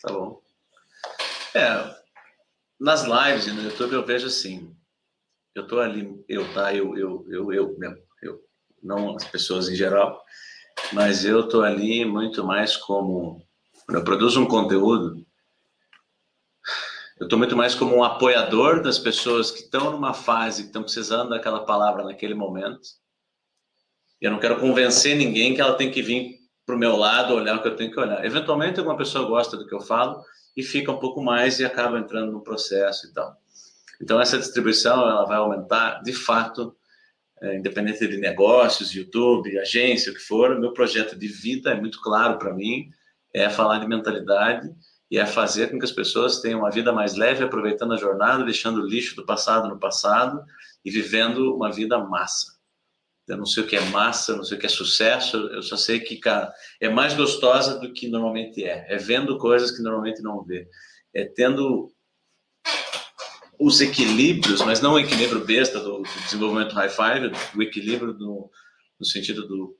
Tá 0.00 0.12
bom. 0.12 0.40
É, 1.54 1.94
nas 2.78 3.02
lives 3.02 3.46
e 3.46 3.52
no 3.52 3.62
YouTube 3.62 3.92
eu 3.92 4.06
vejo 4.06 4.26
assim. 4.26 4.74
Eu 5.54 5.66
tô 5.66 5.80
ali, 5.80 6.24
eu, 6.28 6.52
tá? 6.54 6.72
Eu, 6.72 6.96
eu, 6.96 7.26
eu, 7.28 7.52
eu 7.52 7.78
mesmo. 7.78 7.98
Eu, 8.22 8.40
não 8.82 9.16
as 9.16 9.24
pessoas 9.24 9.68
em 9.68 9.74
geral, 9.74 10.24
mas 10.92 11.24
eu 11.24 11.48
tô 11.48 11.62
ali 11.62 12.04
muito 12.04 12.44
mais 12.44 12.76
como. 12.76 13.44
Quando 13.84 13.98
eu 13.98 14.04
produzo 14.04 14.40
um 14.40 14.46
conteúdo, 14.46 15.26
eu 17.18 17.24
estou 17.24 17.38
muito 17.38 17.56
mais 17.56 17.74
como 17.74 17.96
um 17.96 18.04
apoiador 18.04 18.82
das 18.82 18.98
pessoas 18.98 19.50
que 19.50 19.60
estão 19.60 19.90
numa 19.90 20.14
fase, 20.14 20.62
que 20.62 20.68
estão 20.68 20.82
precisando 20.82 21.30
daquela 21.30 21.66
palavra 21.66 22.04
naquele 22.04 22.34
momento. 22.34 22.80
Eu 24.20 24.30
não 24.30 24.38
quero 24.38 24.60
convencer 24.60 25.16
ninguém 25.16 25.54
que 25.54 25.60
ela 25.60 25.74
tem 25.74 25.90
que 25.90 26.02
vir 26.02 26.38
para 26.66 26.76
o 26.76 26.78
meu 26.78 26.96
lado, 26.96 27.34
olhar 27.34 27.56
o 27.56 27.62
que 27.62 27.68
eu 27.68 27.76
tenho 27.76 27.90
que 27.90 27.98
olhar. 27.98 28.24
Eventualmente, 28.24 28.78
alguma 28.78 28.96
pessoa 28.96 29.26
gosta 29.26 29.56
do 29.56 29.66
que 29.66 29.74
eu 29.74 29.80
falo 29.80 30.22
e 30.56 30.62
fica 30.62 30.92
um 30.92 30.98
pouco 30.98 31.22
mais 31.22 31.58
e 31.58 31.64
acaba 31.64 31.98
entrando 31.98 32.30
no 32.30 32.42
processo 32.42 33.06
e 33.06 33.12
tal. 33.12 33.36
Então, 34.00 34.20
essa 34.20 34.38
distribuição 34.38 35.08
ela 35.08 35.24
vai 35.24 35.38
aumentar, 35.38 36.02
de 36.02 36.12
fato, 36.12 36.76
é, 37.40 37.56
independente 37.56 38.06
de 38.06 38.18
negócios, 38.18 38.94
YouTube, 38.94 39.58
agência, 39.58 40.12
o 40.12 40.14
que 40.14 40.20
for. 40.20 40.58
Meu 40.60 40.72
projeto 40.72 41.18
de 41.18 41.26
vida 41.26 41.70
é 41.70 41.80
muito 41.80 42.00
claro 42.02 42.38
para 42.38 42.52
mim, 42.52 42.90
é 43.32 43.48
falar 43.48 43.78
de 43.78 43.88
mentalidade 43.88 44.70
e 45.10 45.18
é 45.18 45.26
fazer 45.26 45.70
com 45.70 45.78
que 45.78 45.84
as 45.84 45.92
pessoas 45.92 46.40
tenham 46.40 46.60
uma 46.60 46.70
vida 46.70 46.92
mais 46.92 47.16
leve, 47.16 47.42
aproveitando 47.42 47.94
a 47.94 47.96
jornada, 47.96 48.44
deixando 48.44 48.80
o 48.80 48.86
lixo 48.86 49.16
do 49.16 49.24
passado 49.24 49.68
no 49.68 49.78
passado 49.78 50.44
e 50.84 50.90
vivendo 50.90 51.54
uma 51.54 51.72
vida 51.72 51.98
massa. 51.98 52.59
Eu 53.28 53.36
não 53.36 53.46
sei 53.46 53.62
o 53.62 53.66
que 53.66 53.76
é 53.76 53.80
massa, 53.90 54.36
não 54.36 54.42
sei 54.42 54.56
o 54.56 54.60
que 54.60 54.66
é 54.66 54.68
sucesso, 54.68 55.36
eu 55.36 55.62
só 55.62 55.76
sei 55.76 56.00
que, 56.00 56.16
cara, 56.16 56.52
é 56.80 56.88
mais 56.88 57.14
gostosa 57.14 57.78
do 57.78 57.92
que 57.92 58.08
normalmente 58.08 58.64
é. 58.64 58.86
É 58.88 58.96
vendo 58.96 59.38
coisas 59.38 59.70
que 59.70 59.82
normalmente 59.82 60.20
não 60.22 60.42
vê. 60.42 60.68
É 61.14 61.24
tendo 61.24 61.92
os 63.58 63.80
equilíbrios, 63.80 64.62
mas 64.62 64.80
não 64.80 64.94
o 64.94 64.98
equilíbrio 64.98 65.44
besta 65.44 65.78
do, 65.78 65.98
do 65.98 66.20
desenvolvimento 66.24 66.74
high 66.74 66.88
five, 66.88 67.30
o 67.54 67.62
equilíbrio 67.62 68.14
do, 68.14 68.50
no 68.98 69.06
sentido 69.06 69.46
do 69.46 69.76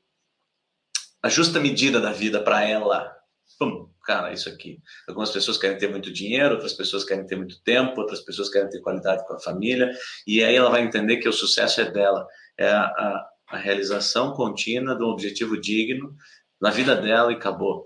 a 1.22 1.28
justa 1.28 1.60
medida 1.60 2.00
da 2.00 2.12
vida 2.12 2.42
para 2.42 2.64
ela. 2.64 3.14
Pum, 3.58 3.90
cara, 4.04 4.32
isso 4.32 4.48
aqui. 4.48 4.80
Algumas 5.06 5.30
pessoas 5.30 5.58
querem 5.58 5.76
ter 5.76 5.88
muito 5.90 6.12
dinheiro, 6.12 6.54
outras 6.54 6.72
pessoas 6.72 7.04
querem 7.04 7.26
ter 7.26 7.36
muito 7.36 7.62
tempo, 7.62 8.00
outras 8.00 8.20
pessoas 8.20 8.48
querem 8.48 8.70
ter 8.70 8.80
qualidade 8.80 9.26
com 9.26 9.34
a 9.34 9.40
família, 9.40 9.90
e 10.26 10.42
aí 10.42 10.54
ela 10.54 10.70
vai 10.70 10.82
entender 10.82 11.18
que 11.18 11.28
o 11.28 11.32
sucesso 11.32 11.80
é 11.80 11.90
dela, 11.90 12.26
é 12.58 12.68
a, 12.68 12.84
a, 12.84 13.30
a 13.51 13.56
realização 13.56 14.32
contínua 14.32 14.97
de 14.97 15.02
um 15.02 15.09
objetivo 15.09 15.60
digno 15.60 16.14
na 16.60 16.70
vida 16.70 16.94
dela 16.94 17.32
e 17.32 17.36
acabou. 17.36 17.85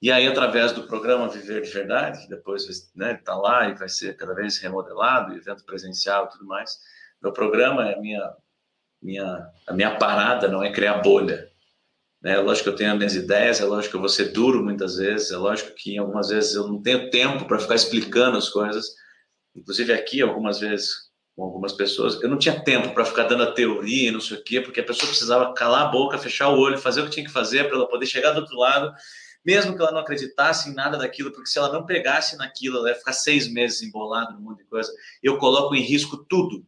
E 0.00 0.10
aí, 0.12 0.26
através 0.26 0.72
do 0.72 0.86
programa 0.86 1.28
Viver 1.28 1.62
de 1.62 1.70
Verdade, 1.70 2.28
depois 2.28 2.66
né, 2.94 3.14
está 3.14 3.34
lá 3.34 3.68
e 3.68 3.74
vai 3.74 3.88
ser 3.88 4.16
cada 4.16 4.34
vez 4.34 4.58
remodelado, 4.58 5.34
evento 5.34 5.64
presencial 5.64 6.26
e 6.26 6.30
tudo 6.30 6.46
mais. 6.46 6.78
Meu 7.22 7.32
programa 7.32 7.88
é 7.88 7.98
minha, 7.98 8.32
minha, 9.00 9.46
a 9.66 9.72
minha 9.72 9.96
parada, 9.96 10.48
não 10.48 10.62
é 10.62 10.70
criar 10.70 10.98
bolha, 10.98 11.50
é 12.24 12.38
lógico 12.38 12.64
que 12.64 12.70
eu 12.70 12.76
tenho 12.76 12.90
as 12.90 12.98
minhas 12.98 13.14
ideias, 13.14 13.60
é 13.60 13.64
lógico 13.64 13.92
que 13.92 13.96
eu 13.96 14.00
vou 14.00 14.08
ser 14.08 14.32
duro 14.32 14.62
muitas 14.62 14.96
vezes, 14.96 15.30
é 15.30 15.36
lógico 15.36 15.72
que 15.76 15.96
algumas 15.96 16.28
vezes 16.28 16.54
eu 16.54 16.66
não 16.66 16.82
tenho 16.82 17.08
tempo 17.08 17.44
para 17.46 17.58
ficar 17.58 17.76
explicando 17.76 18.36
as 18.36 18.48
coisas. 18.48 18.94
Inclusive 19.54 19.92
aqui, 19.92 20.20
algumas 20.20 20.58
vezes, 20.58 21.05
com 21.36 21.44
algumas 21.44 21.74
pessoas, 21.74 22.20
eu 22.22 22.30
não 22.30 22.38
tinha 22.38 22.58
tempo 22.58 22.94
para 22.94 23.04
ficar 23.04 23.24
dando 23.24 23.42
a 23.42 23.52
teoria 23.52 24.08
e 24.08 24.10
não 24.10 24.20
sei 24.20 24.38
o 24.38 24.42
quê, 24.42 24.60
porque 24.60 24.80
a 24.80 24.84
pessoa 24.84 25.08
precisava 25.08 25.52
calar 25.52 25.82
a 25.82 25.88
boca, 25.88 26.16
fechar 26.16 26.48
o 26.48 26.58
olho, 26.58 26.78
fazer 26.78 27.02
o 27.02 27.04
que 27.04 27.10
tinha 27.10 27.26
que 27.26 27.32
fazer 27.32 27.64
para 27.64 27.76
ela 27.76 27.86
poder 27.86 28.06
chegar 28.06 28.32
do 28.32 28.40
outro 28.40 28.56
lado, 28.56 28.94
mesmo 29.44 29.76
que 29.76 29.82
ela 29.82 29.92
não 29.92 30.00
acreditasse 30.00 30.70
em 30.70 30.74
nada 30.74 30.96
daquilo, 30.96 31.30
porque 31.30 31.50
se 31.50 31.58
ela 31.58 31.70
não 31.70 31.84
pegasse 31.84 32.36
naquilo, 32.38 32.78
ela 32.78 32.88
ia 32.88 32.94
ficar 32.94 33.12
seis 33.12 33.46
meses 33.52 33.82
embolada 33.82 34.32
num 34.32 34.40
monte 34.40 34.58
de 34.58 34.64
coisa. 34.64 34.90
Eu 35.22 35.36
coloco 35.36 35.74
em 35.74 35.82
risco 35.82 36.16
tudo. 36.16 36.66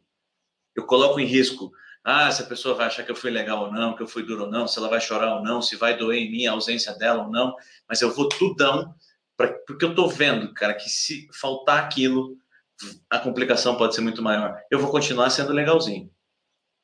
Eu 0.77 0.85
coloco 0.85 1.19
em 1.19 1.25
risco 1.25 1.73
ah, 2.05 2.31
se 2.31 2.43
a 2.43 2.47
pessoa 2.47 2.75
vai 2.75 2.87
achar 2.87 3.05
que 3.05 3.11
eu 3.11 3.17
fui 3.17 3.31
legal 3.31 3.65
ou 3.65 3.73
não, 3.73 3.95
que 3.95 4.03
eu 4.03 4.07
fui 4.07 4.23
duro 4.23 4.45
ou 4.45 4.51
não, 4.51 4.67
se 4.67 4.79
ela 4.79 4.89
vai 4.89 5.01
chorar 5.01 5.37
ou 5.37 5.43
não, 5.43 5.61
se 5.61 5.77
vai 5.77 5.97
doer 5.97 6.21
em 6.21 6.31
mim 6.31 6.47
a 6.47 6.53
ausência 6.53 6.95
dela 6.95 7.25
ou 7.25 7.31
não, 7.31 7.55
mas 7.89 8.01
eu 8.01 8.15
vou 8.15 8.29
tudão, 8.29 8.95
pra, 9.37 9.53
porque 9.67 9.85
eu 9.85 9.95
tô 9.95 10.09
vendo, 10.09 10.55
cara, 10.55 10.73
que 10.73 10.89
se 10.89 11.29
faltar 11.39 11.85
aquilo, 11.85 12.39
a 13.11 13.19
complicação 13.19 13.77
pode 13.77 13.95
ser 13.95 14.01
muito 14.01 14.23
maior. 14.23 14.57
Eu 14.71 14.79
vou 14.79 14.91
continuar 14.91 15.31
sendo 15.31 15.53
legalzinho, 15.53 16.11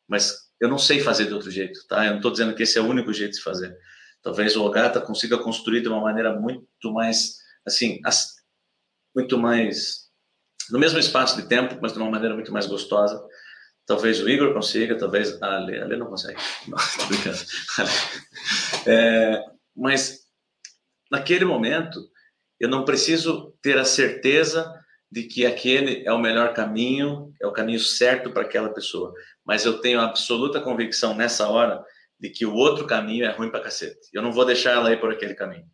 mas 0.08 0.36
eu 0.60 0.68
não 0.68 0.78
sei 0.78 1.00
fazer 1.00 1.26
de 1.26 1.34
outro 1.34 1.50
jeito, 1.50 1.86
tá? 1.86 2.04
Eu 2.04 2.10
não 2.10 2.16
estou 2.16 2.30
dizendo 2.30 2.54
que 2.54 2.62
esse 2.62 2.78
é 2.78 2.80
o 2.80 2.88
único 2.88 3.12
jeito 3.12 3.34
de 3.34 3.42
fazer. 3.42 3.76
Talvez 4.22 4.56
o 4.56 4.64
Ogata 4.64 5.00
consiga 5.00 5.38
construir 5.38 5.82
de 5.82 5.88
uma 5.88 6.00
maneira 6.00 6.38
muito 6.38 6.92
mais, 6.92 7.36
assim, 7.66 8.00
muito 9.14 9.38
mais, 9.38 10.08
no 10.70 10.78
mesmo 10.78 10.98
espaço 10.98 11.36
de 11.36 11.48
tempo, 11.48 11.78
mas 11.80 11.92
de 11.92 11.98
uma 11.98 12.10
maneira 12.10 12.34
muito 12.34 12.52
mais 12.52 12.66
gostosa 12.66 13.22
Talvez 13.86 14.20
o 14.20 14.28
Igor 14.28 14.54
consiga, 14.54 14.96
talvez 14.96 15.40
a 15.42 15.56
Ale, 15.56 15.78
a 15.78 15.84
Ale 15.84 15.96
não 15.96 16.06
consegue. 16.06 16.38
Não. 16.66 16.78
É, 18.86 19.44
mas 19.76 20.20
naquele 21.10 21.44
momento, 21.44 22.00
eu 22.58 22.68
não 22.68 22.84
preciso 22.84 23.54
ter 23.60 23.78
a 23.78 23.84
certeza 23.84 24.72
de 25.14 25.22
que 25.22 25.46
aquele 25.46 26.04
é 26.04 26.12
o 26.12 26.18
melhor 26.18 26.52
caminho, 26.52 27.32
é 27.40 27.46
o 27.46 27.52
caminho 27.52 27.78
certo 27.78 28.32
para 28.32 28.42
aquela 28.42 28.74
pessoa. 28.74 29.14
Mas 29.44 29.64
eu 29.64 29.80
tenho 29.80 30.00
absoluta 30.00 30.60
convicção 30.60 31.14
nessa 31.14 31.48
hora 31.48 31.84
de 32.18 32.30
que 32.30 32.44
o 32.44 32.52
outro 32.52 32.84
caminho 32.84 33.24
é 33.24 33.30
ruim 33.30 33.48
para 33.48 33.62
cacete. 33.62 34.08
Eu 34.12 34.22
não 34.22 34.32
vou 34.32 34.44
deixar 34.44 34.72
ela 34.72 34.90
ir 34.90 34.98
por 34.98 35.12
aquele 35.12 35.34
caminho. 35.34 35.64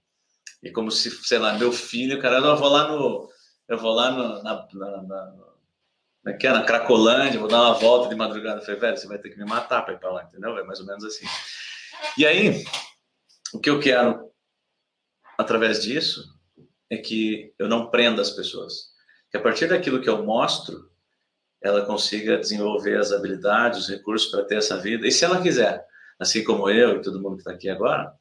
E 0.62 0.70
como 0.70 0.90
se, 0.90 1.10
sei 1.26 1.38
lá, 1.38 1.54
meu 1.54 1.72
filho, 1.72 2.20
cara, 2.20 2.36
eu 2.36 2.54
vou 2.54 2.68
lá 2.68 2.88
no, 2.88 3.30
eu 3.66 3.78
vou 3.78 3.94
lá 3.94 4.10
no, 4.10 4.42
na, 4.42 4.68
na, 4.74 5.02
na 5.04 6.32
aqui 6.32 6.46
na 6.46 6.62
Cracolândia, 6.62 7.40
vou 7.40 7.48
dar 7.48 7.62
uma 7.62 7.78
volta 7.78 8.10
de 8.10 8.16
madrugada. 8.16 8.60
Eu 8.60 8.64
falei, 8.66 8.78
velho, 8.78 8.98
você 8.98 9.06
vai 9.06 9.16
ter 9.16 9.30
que 9.30 9.38
me 9.38 9.46
matar 9.46 9.80
para 9.86 9.94
ir 9.94 9.98
para 9.98 10.12
lá, 10.12 10.24
entendeu? 10.24 10.58
É 10.58 10.64
mais 10.64 10.80
ou 10.80 10.86
menos 10.86 11.02
assim. 11.02 11.24
E 12.18 12.26
aí, 12.26 12.62
o 13.54 13.58
que 13.58 13.70
eu 13.70 13.80
quero 13.80 14.30
através 15.38 15.82
disso 15.82 16.28
é 16.90 16.98
que 16.98 17.54
eu 17.58 17.68
não 17.68 17.90
prenda 17.90 18.20
as 18.20 18.28
pessoas. 18.28 18.89
Que 19.30 19.36
a 19.36 19.40
partir 19.40 19.68
daquilo 19.68 20.00
que 20.00 20.08
eu 20.08 20.24
mostro, 20.24 20.90
ela 21.62 21.84
consiga 21.84 22.38
desenvolver 22.38 22.98
as 22.98 23.12
habilidades, 23.12 23.80
os 23.80 23.88
recursos 23.88 24.30
para 24.30 24.44
ter 24.44 24.56
essa 24.56 24.76
vida. 24.78 25.06
E 25.06 25.12
se 25.12 25.24
ela 25.24 25.40
quiser, 25.40 25.84
assim 26.18 26.42
como 26.42 26.68
eu 26.70 26.96
e 26.96 27.02
todo 27.02 27.20
mundo 27.20 27.36
que 27.36 27.42
está 27.42 27.52
aqui 27.52 27.68
agora, 27.68 28.12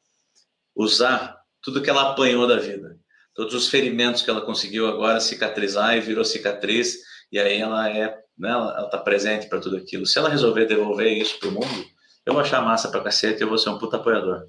usar 0.74 1.40
tudo 1.62 1.82
que 1.82 1.90
ela 1.90 2.10
apanhou 2.12 2.46
da 2.46 2.56
vida, 2.56 2.98
todos 3.34 3.54
os 3.54 3.68
ferimentos 3.68 4.22
que 4.22 4.30
ela 4.30 4.42
conseguiu 4.42 4.86
agora 4.86 5.20
cicatrizar 5.20 5.96
e 5.96 6.00
virou 6.00 6.24
cicatriz, 6.24 6.98
e 7.32 7.38
aí 7.38 7.58
ela 7.60 7.88
é, 7.88 8.18
né, 8.38 8.50
ela 8.50 8.84
está 8.84 8.98
presente 8.98 9.48
para 9.48 9.60
tudo 9.60 9.76
aquilo. 9.76 10.06
Se 10.06 10.18
ela 10.18 10.28
resolver 10.28 10.66
devolver 10.66 11.12
isso 11.16 11.38
para 11.38 11.48
o 11.48 11.52
mundo, 11.52 11.84
eu 12.26 12.32
vou 12.32 12.42
achar 12.42 12.60
massa 12.60 12.90
para 12.90 13.02
cacete 13.02 13.40
e 13.40 13.42
eu 13.44 13.48
vou 13.48 13.58
ser 13.58 13.70
um 13.70 13.78
puta 13.78 13.96
apoiador. 13.96 14.46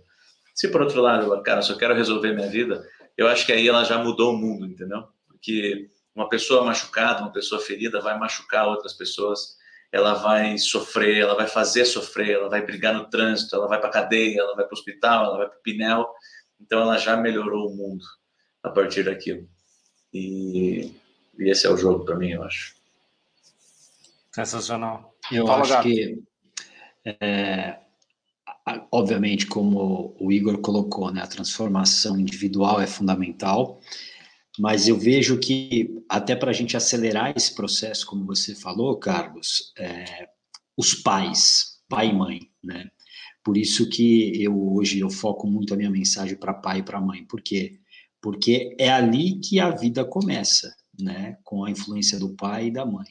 Se 0.54 0.68
por 0.68 0.82
outro 0.82 1.02
lado, 1.02 1.34
eu, 1.34 1.42
cara, 1.42 1.62
só 1.62 1.76
quero 1.76 1.96
resolver 1.96 2.34
minha 2.34 2.50
vida, 2.50 2.86
eu 3.18 3.28
acho 3.28 3.46
que 3.46 3.54
aí 3.54 3.68
ela 3.68 3.84
já 3.84 3.98
mudou 3.98 4.34
o 4.34 4.38
mundo, 4.38 4.66
entendeu? 4.66 5.04
Porque 5.28 5.90
uma 6.16 6.28
pessoa 6.30 6.64
machucada, 6.64 7.22
uma 7.22 7.32
pessoa 7.32 7.62
ferida 7.62 8.02
vai 8.02 8.18
machucar 8.18 8.68
outras 8.68 8.94
pessoas, 8.94 9.58
ela 9.92 10.14
vai 10.14 10.58
sofrer, 10.58 11.20
ela 11.20 11.36
vai 11.36 11.48
fazer 11.48 11.86
sofrer, 11.86 12.36
ela 12.36 12.50
vai 12.50 12.66
brigar 12.66 12.94
no 12.94 13.10
trânsito, 13.10 13.56
ela 13.56 13.68
vai 13.68 13.80
para 13.80 13.90
cadeia, 13.90 14.40
ela 14.40 14.56
vai 14.56 14.66
para 14.66 14.74
o 14.74 14.78
hospital, 14.78 15.26
ela 15.26 15.38
vai 15.38 15.48
para 15.48 15.58
o 15.58 15.62
pinel. 15.62 16.08
Então 16.60 16.82
ela 16.82 16.98
já 16.98 17.18
melhorou 17.18 17.70
o 17.70 17.76
mundo 17.76 18.06
a 18.64 18.70
partir 18.70 19.04
daquilo. 19.04 19.48
E, 20.14 20.94
e 21.38 21.50
esse 21.50 21.66
é 21.66 21.70
o 21.70 21.78
jogo 21.78 22.06
para 22.06 22.16
mim, 22.16 22.32
eu 22.32 22.44
acho. 22.44 22.76
Sensacional. 24.32 25.14
Eu 25.32 25.46
Fala, 25.46 25.62
acho 25.62 25.72
gato. 25.72 25.84
que, 25.84 26.24
é, 27.06 27.80
obviamente, 28.92 29.46
como 29.46 30.16
o 30.20 30.32
Igor 30.32 30.60
colocou, 30.60 31.12
né, 31.12 31.22
a 31.22 31.28
transformação 31.28 32.18
individual 32.18 32.80
é 32.80 32.88
fundamental, 32.88 33.82
mas 34.60 34.88
eu 34.88 34.98
vejo 34.98 35.40
que, 35.40 36.04
até 36.10 36.36
para 36.36 36.52
a 36.52 36.54
gente 36.54 36.76
acelerar 36.76 37.34
esse 37.36 37.56
processo, 37.56 38.06
como 38.06 38.26
você 38.26 38.54
falou, 38.54 38.98
Carlos, 38.98 39.74
é, 39.78 40.28
os 40.78 40.94
pais, 40.94 41.80
pai 41.88 42.10
e 42.10 42.14
mãe, 42.14 42.40
né? 42.64 42.90
Por 43.44 43.58
isso 43.58 43.90
que 43.90 44.42
eu 44.42 44.74
hoje 44.74 45.00
eu 45.00 45.10
foco 45.10 45.48
muito 45.48 45.74
a 45.74 45.78
minha 45.78 45.90
mensagem 45.90 46.38
para 46.38 46.54
pai 46.54 46.80
e 46.80 46.84
para 46.84 47.02
mãe. 47.02 47.26
Por 47.26 47.42
quê? 47.42 47.80
Porque 48.22 48.76
é 48.78 48.90
ali 48.90 49.40
que 49.40 49.60
a 49.60 49.72
vida 49.72 50.06
começa, 50.06 50.76
né? 51.00 51.38
Com 51.44 51.66
a 51.66 51.72
influência 51.72 52.20
do 52.20 52.36
pai 52.36 52.68
e 52.68 52.72
da 52.72 52.86
mãe. 52.86 53.08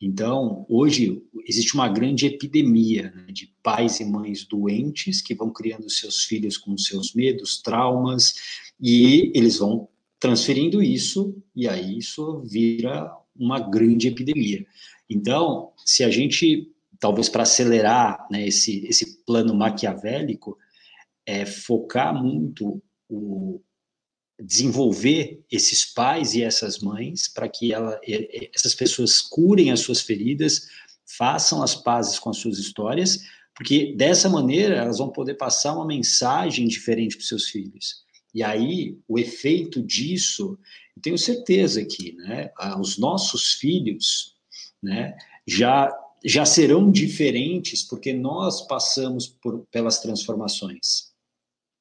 Então, 0.00 0.66
hoje 0.68 1.22
existe 1.46 1.74
uma 1.74 1.88
grande 1.88 2.26
epidemia 2.26 3.10
né, 3.14 3.26
de 3.32 3.54
pais 3.62 3.98
e 3.98 4.04
mães 4.04 4.44
doentes 4.44 5.22
que 5.22 5.34
vão 5.34 5.50
criando 5.50 5.88
seus 5.88 6.24
filhos 6.24 6.58
com 6.58 6.76
seus 6.76 7.14
medos, 7.14 7.62
traumas, 7.62 8.34
e 8.78 9.32
eles 9.34 9.56
vão 9.56 9.88
transferindo 10.18 10.82
isso, 10.82 11.36
e 11.54 11.68
aí 11.68 11.98
isso 11.98 12.40
vira 12.40 13.10
uma 13.34 13.60
grande 13.60 14.08
epidemia. 14.08 14.64
Então, 15.08 15.72
se 15.84 16.02
a 16.02 16.10
gente, 16.10 16.72
talvez 16.98 17.28
para 17.28 17.42
acelerar 17.42 18.26
né, 18.30 18.46
esse, 18.46 18.86
esse 18.86 19.22
plano 19.24 19.54
maquiavélico, 19.54 20.56
é 21.24 21.44
focar 21.44 22.14
muito 22.14 22.82
o 23.08 23.60
desenvolver 24.38 25.42
esses 25.50 25.84
pais 25.84 26.34
e 26.34 26.42
essas 26.42 26.78
mães 26.78 27.26
para 27.26 27.48
que 27.48 27.72
ela, 27.72 27.98
essas 28.54 28.74
pessoas 28.74 29.22
curem 29.22 29.70
as 29.70 29.80
suas 29.80 30.02
feridas, 30.02 30.68
façam 31.06 31.62
as 31.62 31.74
pazes 31.74 32.18
com 32.18 32.30
as 32.30 32.36
suas 32.36 32.58
histórias, 32.58 33.18
porque 33.54 33.94
dessa 33.96 34.28
maneira 34.28 34.76
elas 34.76 34.98
vão 34.98 35.08
poder 35.08 35.34
passar 35.34 35.74
uma 35.74 35.86
mensagem 35.86 36.68
diferente 36.68 37.16
para 37.16 37.22
os 37.22 37.28
seus 37.28 37.48
filhos. 37.48 38.04
E 38.36 38.42
aí, 38.42 38.98
o 39.08 39.18
efeito 39.18 39.82
disso, 39.82 40.58
tenho 41.00 41.16
certeza 41.16 41.82
que 41.82 42.12
né, 42.16 42.50
os 42.78 42.98
nossos 42.98 43.54
filhos 43.54 44.36
né, 44.82 45.16
já, 45.46 45.90
já 46.22 46.44
serão 46.44 46.90
diferentes 46.90 47.82
porque 47.82 48.12
nós 48.12 48.66
passamos 48.66 49.26
por, 49.26 49.66
pelas 49.70 50.00
transformações. 50.00 51.14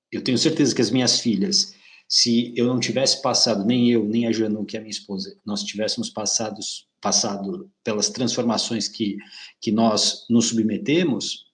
Eu 0.09 0.23
tenho 0.23 0.37
certeza 0.37 0.73
que 0.73 0.81
as 0.81 0.91
minhas 0.91 1.19
filhas, 1.19 1.75
se 2.07 2.53
eu 2.55 2.67
não 2.67 2.79
tivesse 2.79 3.21
passado, 3.21 3.65
nem 3.65 3.91
eu, 3.91 4.05
nem 4.05 4.25
a 4.25 4.31
Janu, 4.31 4.63
que 4.63 4.77
é 4.77 4.79
minha 4.79 4.89
esposa, 4.89 5.37
nós 5.45 5.61
tivéssemos 5.61 6.09
passados, 6.09 6.87
passado 7.01 7.69
pelas 7.83 8.07
transformações 8.07 8.87
que, 8.87 9.17
que 9.59 9.73
nós 9.73 10.25
nos 10.29 10.47
submetemos, 10.47 11.44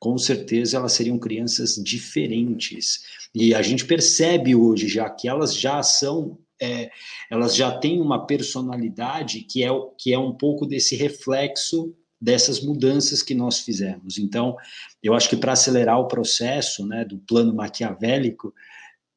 com 0.00 0.16
certeza 0.16 0.78
elas 0.78 0.94
seriam 0.94 1.18
crianças 1.18 1.76
diferentes. 1.76 3.04
E 3.34 3.54
a 3.54 3.60
gente 3.60 3.84
percebe 3.84 4.54
hoje 4.54 4.88
já 4.88 5.08
que 5.10 5.28
elas 5.28 5.54
já 5.54 5.82
são, 5.82 6.38
é, 6.60 6.90
elas 7.30 7.54
já 7.54 7.70
têm 7.70 8.00
uma 8.00 8.26
personalidade 8.26 9.42
que 9.42 9.62
é, 9.62 9.68
que 9.98 10.12
é 10.12 10.18
um 10.18 10.32
pouco 10.32 10.66
desse 10.66 10.96
reflexo 10.96 11.94
dessas 12.20 12.60
mudanças 12.60 13.22
que 13.22 13.34
nós 13.34 13.60
fizemos. 13.60 14.18
Então, 14.18 14.54
eu 15.02 15.14
acho 15.14 15.28
que 15.28 15.36
para 15.36 15.52
acelerar 15.52 15.98
o 15.98 16.08
processo 16.08 16.86
né, 16.86 17.04
do 17.04 17.18
plano 17.18 17.54
maquiavélico, 17.54 18.52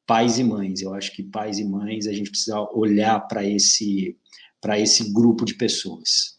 pais 0.06 0.38
e 0.38 0.44
mães, 0.44 0.80
eu 0.80 0.94
acho 0.94 1.12
que 1.12 1.22
pais 1.22 1.58
e 1.58 1.64
mães 1.64 2.06
a 2.06 2.12
gente 2.12 2.30
precisa 2.30 2.60
olhar 2.72 3.20
para 3.20 3.44
esse, 3.44 4.16
esse 4.78 5.12
grupo 5.12 5.44
de 5.44 5.54
pessoas. 5.54 6.33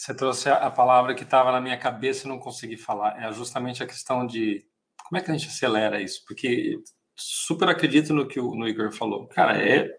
Você 0.00 0.14
trouxe 0.14 0.48
a 0.48 0.70
palavra 0.70 1.14
que 1.14 1.24
estava 1.24 1.52
na 1.52 1.60
minha 1.60 1.76
cabeça 1.76 2.24
e 2.26 2.28
não 2.30 2.38
consegui 2.38 2.78
falar. 2.78 3.22
É 3.22 3.30
justamente 3.34 3.82
a 3.82 3.86
questão 3.86 4.26
de 4.26 4.64
como 4.96 5.18
é 5.18 5.20
que 5.20 5.30
a 5.30 5.36
gente 5.36 5.48
acelera 5.48 6.00
isso? 6.00 6.24
Porque 6.26 6.78
super 7.14 7.68
acredito 7.68 8.14
no 8.14 8.26
que 8.26 8.40
o 8.40 8.54
no 8.54 8.66
Igor 8.66 8.92
falou. 8.92 9.26
Cara, 9.26 9.62
é, 9.62 9.94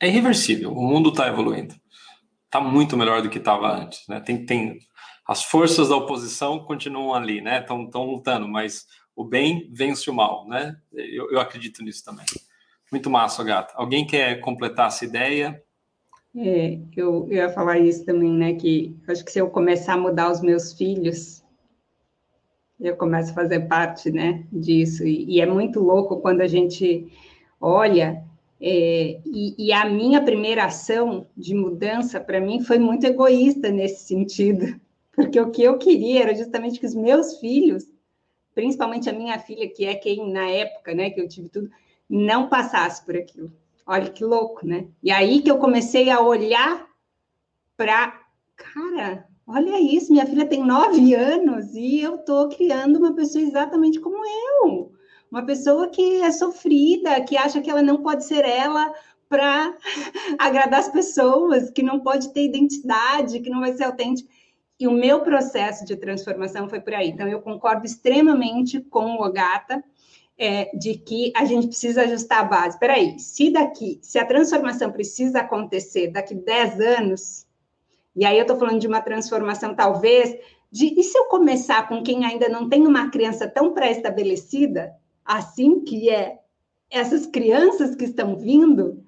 é 0.00 0.08
irreversível. 0.08 0.72
O 0.72 0.82
mundo 0.82 1.10
está 1.10 1.28
evoluindo. 1.28 1.74
Está 2.46 2.58
muito 2.58 2.96
melhor 2.96 3.20
do 3.20 3.28
que 3.28 3.36
estava 3.36 3.70
antes. 3.70 4.08
Né? 4.08 4.18
Tem, 4.18 4.46
tem, 4.46 4.78
as 5.28 5.44
forças 5.44 5.90
da 5.90 5.96
oposição 5.96 6.64
continuam 6.64 7.12
ali, 7.12 7.42
né? 7.42 7.60
Estão 7.60 7.84
lutando, 8.06 8.48
mas 8.48 8.86
o 9.14 9.26
bem 9.26 9.68
vence 9.70 10.08
o 10.08 10.14
mal, 10.14 10.48
né? 10.48 10.74
Eu, 10.90 11.30
eu 11.30 11.38
acredito 11.38 11.84
nisso 11.84 12.02
também. 12.02 12.24
Muito 12.90 13.10
massa, 13.10 13.44
gato. 13.44 13.74
Alguém 13.76 14.06
quer 14.06 14.40
completar 14.40 14.86
essa 14.86 15.04
ideia? 15.04 15.62
É, 16.36 16.80
eu, 16.96 17.28
eu 17.28 17.36
ia 17.36 17.48
falar 17.48 17.78
isso 17.78 18.04
também, 18.04 18.32
né? 18.32 18.54
Que 18.54 18.96
acho 19.06 19.24
que 19.24 19.30
se 19.30 19.38
eu 19.38 19.48
começar 19.48 19.94
a 19.94 19.98
mudar 19.98 20.32
os 20.32 20.40
meus 20.40 20.72
filhos, 20.72 21.44
eu 22.80 22.96
começo 22.96 23.30
a 23.30 23.34
fazer 23.34 23.60
parte, 23.68 24.10
né? 24.10 24.44
Disso. 24.52 25.06
E, 25.06 25.36
e 25.36 25.40
é 25.40 25.46
muito 25.46 25.80
louco 25.80 26.20
quando 26.20 26.40
a 26.40 26.46
gente 26.46 27.06
olha. 27.60 28.24
É, 28.60 29.20
e, 29.26 29.54
e, 29.58 29.72
a 29.72 29.84
minha 29.84 30.22
primeira 30.22 30.64
ação 30.64 31.26
de 31.36 31.54
mudança, 31.54 32.20
para 32.20 32.40
mim, 32.40 32.62
foi 32.62 32.78
muito 32.78 33.04
egoísta 33.04 33.70
nesse 33.70 34.06
sentido, 34.06 34.80
porque 35.14 35.38
o 35.38 35.50
que 35.50 35.62
eu 35.62 35.76
queria 35.76 36.22
era 36.22 36.34
justamente 36.34 36.80
que 36.80 36.86
os 36.86 36.94
meus 36.94 37.38
filhos, 37.40 37.84
principalmente 38.54 39.10
a 39.10 39.12
minha 39.12 39.38
filha, 39.38 39.68
que 39.68 39.84
é 39.84 39.94
quem 39.94 40.32
na 40.32 40.48
época, 40.48 40.94
né, 40.94 41.10
que 41.10 41.20
eu 41.20 41.28
tive 41.28 41.48
tudo, 41.50 41.68
não 42.08 42.48
passasse 42.48 43.04
por 43.04 43.16
aquilo 43.16 43.52
Olha 43.86 44.10
que 44.10 44.24
louco, 44.24 44.66
né? 44.66 44.86
E 45.02 45.10
aí 45.10 45.42
que 45.42 45.50
eu 45.50 45.58
comecei 45.58 46.10
a 46.10 46.20
olhar 46.20 46.86
para, 47.76 48.18
cara, 48.56 49.26
olha 49.46 49.78
isso, 49.78 50.12
minha 50.12 50.26
filha 50.26 50.46
tem 50.46 50.64
nove 50.64 51.14
anos 51.14 51.74
e 51.74 52.00
eu 52.00 52.16
estou 52.16 52.48
criando 52.48 52.98
uma 52.98 53.14
pessoa 53.14 53.42
exatamente 53.42 54.00
como 54.00 54.24
eu. 54.24 54.92
Uma 55.30 55.44
pessoa 55.44 55.88
que 55.88 56.22
é 56.22 56.30
sofrida, 56.30 57.20
que 57.22 57.36
acha 57.36 57.60
que 57.60 57.70
ela 57.70 57.82
não 57.82 58.02
pode 58.02 58.24
ser 58.24 58.44
ela 58.44 58.92
para 59.28 59.76
agradar 60.38 60.80
as 60.80 60.88
pessoas, 60.88 61.70
que 61.70 61.82
não 61.82 62.00
pode 62.00 62.32
ter 62.32 62.44
identidade, 62.44 63.40
que 63.40 63.50
não 63.50 63.60
vai 63.60 63.72
ser 63.74 63.84
autêntica. 63.84 64.28
E 64.78 64.88
o 64.88 64.92
meu 64.92 65.20
processo 65.20 65.84
de 65.84 65.96
transformação 65.96 66.68
foi 66.68 66.80
por 66.80 66.94
aí. 66.94 67.08
Então, 67.08 67.28
eu 67.28 67.40
concordo 67.40 67.84
extremamente 67.84 68.80
com 68.80 69.16
o 69.16 69.24
Ogata 69.24 69.84
é, 70.38 70.76
de 70.76 70.94
que 70.94 71.32
a 71.36 71.44
gente 71.44 71.68
precisa 71.68 72.02
ajustar 72.02 72.40
a 72.40 72.44
base. 72.44 72.76
Espera 72.76 72.94
aí, 72.94 73.18
se 73.18 73.50
daqui, 73.50 73.98
se 74.02 74.18
a 74.18 74.26
transformação 74.26 74.90
precisa 74.90 75.40
acontecer 75.40 76.08
daqui 76.08 76.34
10 76.34 76.80
anos, 76.80 77.46
e 78.16 78.24
aí 78.24 78.36
eu 78.36 78.42
estou 78.42 78.56
falando 78.56 78.80
de 78.80 78.86
uma 78.86 79.00
transformação, 79.00 79.74
talvez, 79.74 80.36
de 80.70 80.86
e 80.98 81.02
se 81.02 81.16
eu 81.16 81.26
começar 81.26 81.88
com 81.88 82.02
quem 82.02 82.24
ainda 82.24 82.48
não 82.48 82.68
tem 82.68 82.86
uma 82.86 83.10
criança 83.10 83.48
tão 83.48 83.72
pré-estabelecida, 83.72 84.92
assim 85.24 85.80
que 85.84 86.10
é 86.10 86.38
essas 86.90 87.26
crianças 87.26 87.94
que 87.94 88.04
estão 88.04 88.36
vindo, 88.36 89.02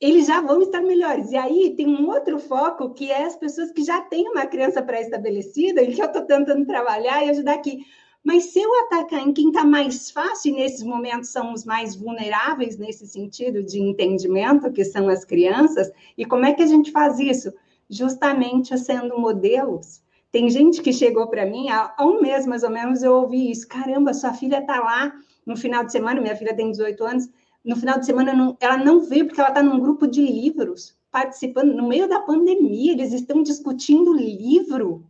eles 0.00 0.26
já 0.26 0.40
vão 0.40 0.62
estar 0.62 0.82
melhores. 0.82 1.30
E 1.30 1.36
aí 1.36 1.74
tem 1.76 1.88
um 1.88 2.08
outro 2.08 2.38
foco 2.38 2.92
que 2.92 3.10
é 3.10 3.24
as 3.24 3.36
pessoas 3.36 3.70
que 3.72 3.82
já 3.82 4.00
têm 4.02 4.28
uma 4.28 4.46
criança 4.46 4.82
pré-estabelecida 4.82 5.82
e 5.82 5.94
que 5.94 6.00
eu 6.00 6.06
estou 6.06 6.22
tentando 6.22 6.66
trabalhar 6.66 7.24
e 7.24 7.30
ajudar 7.30 7.54
aqui. 7.54 7.84
Mas 8.26 8.46
se 8.46 8.58
eu 8.58 8.68
atacar 8.80 9.20
em 9.20 9.32
quem 9.32 9.50
está 9.50 9.64
mais 9.64 10.10
fácil, 10.10 10.52
e 10.52 10.56
nesses 10.56 10.82
momentos 10.82 11.28
são 11.28 11.52
os 11.52 11.64
mais 11.64 11.94
vulneráveis 11.94 12.76
nesse 12.76 13.06
sentido 13.06 13.62
de 13.62 13.80
entendimento, 13.80 14.72
que 14.72 14.84
são 14.84 15.08
as 15.08 15.24
crianças, 15.24 15.92
e 16.18 16.24
como 16.24 16.44
é 16.44 16.52
que 16.52 16.60
a 16.60 16.66
gente 16.66 16.90
faz 16.90 17.20
isso? 17.20 17.52
Justamente 17.88 18.76
sendo 18.78 19.16
modelos. 19.16 20.02
Tem 20.32 20.50
gente 20.50 20.82
que 20.82 20.92
chegou 20.92 21.28
para 21.28 21.46
mim, 21.46 21.68
há 21.70 21.94
um 22.00 22.20
mês 22.20 22.44
mais 22.46 22.64
ou 22.64 22.70
menos, 22.70 23.04
eu 23.04 23.14
ouvi 23.14 23.48
isso. 23.48 23.68
Caramba, 23.68 24.12
sua 24.12 24.32
filha 24.34 24.58
está 24.58 24.80
lá 24.80 25.12
no 25.46 25.56
final 25.56 25.84
de 25.84 25.92
semana, 25.92 26.20
minha 26.20 26.34
filha 26.34 26.56
tem 26.56 26.72
18 26.72 27.04
anos, 27.04 27.30
no 27.64 27.76
final 27.76 27.96
de 28.00 28.06
semana 28.06 28.34
não, 28.34 28.56
ela 28.58 28.76
não 28.76 29.02
veio 29.02 29.26
porque 29.26 29.40
ela 29.40 29.50
está 29.50 29.62
num 29.62 29.78
grupo 29.78 30.04
de 30.04 30.20
livros 30.20 30.98
participando, 31.12 31.72
no 31.72 31.86
meio 31.86 32.08
da 32.08 32.18
pandemia, 32.18 32.90
eles 32.90 33.12
estão 33.12 33.40
discutindo 33.40 34.12
livro. 34.12 35.06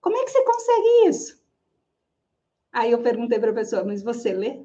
Como 0.00 0.16
é 0.16 0.24
que 0.24 0.30
você 0.32 0.44
consegue 0.44 1.08
isso? 1.08 1.37
Aí 2.72 2.92
eu 2.92 3.02
perguntei 3.02 3.38
para 3.38 3.50
a 3.50 3.54
pessoa, 3.54 3.84
mas 3.84 4.02
você 4.02 4.32
lê? 4.32 4.60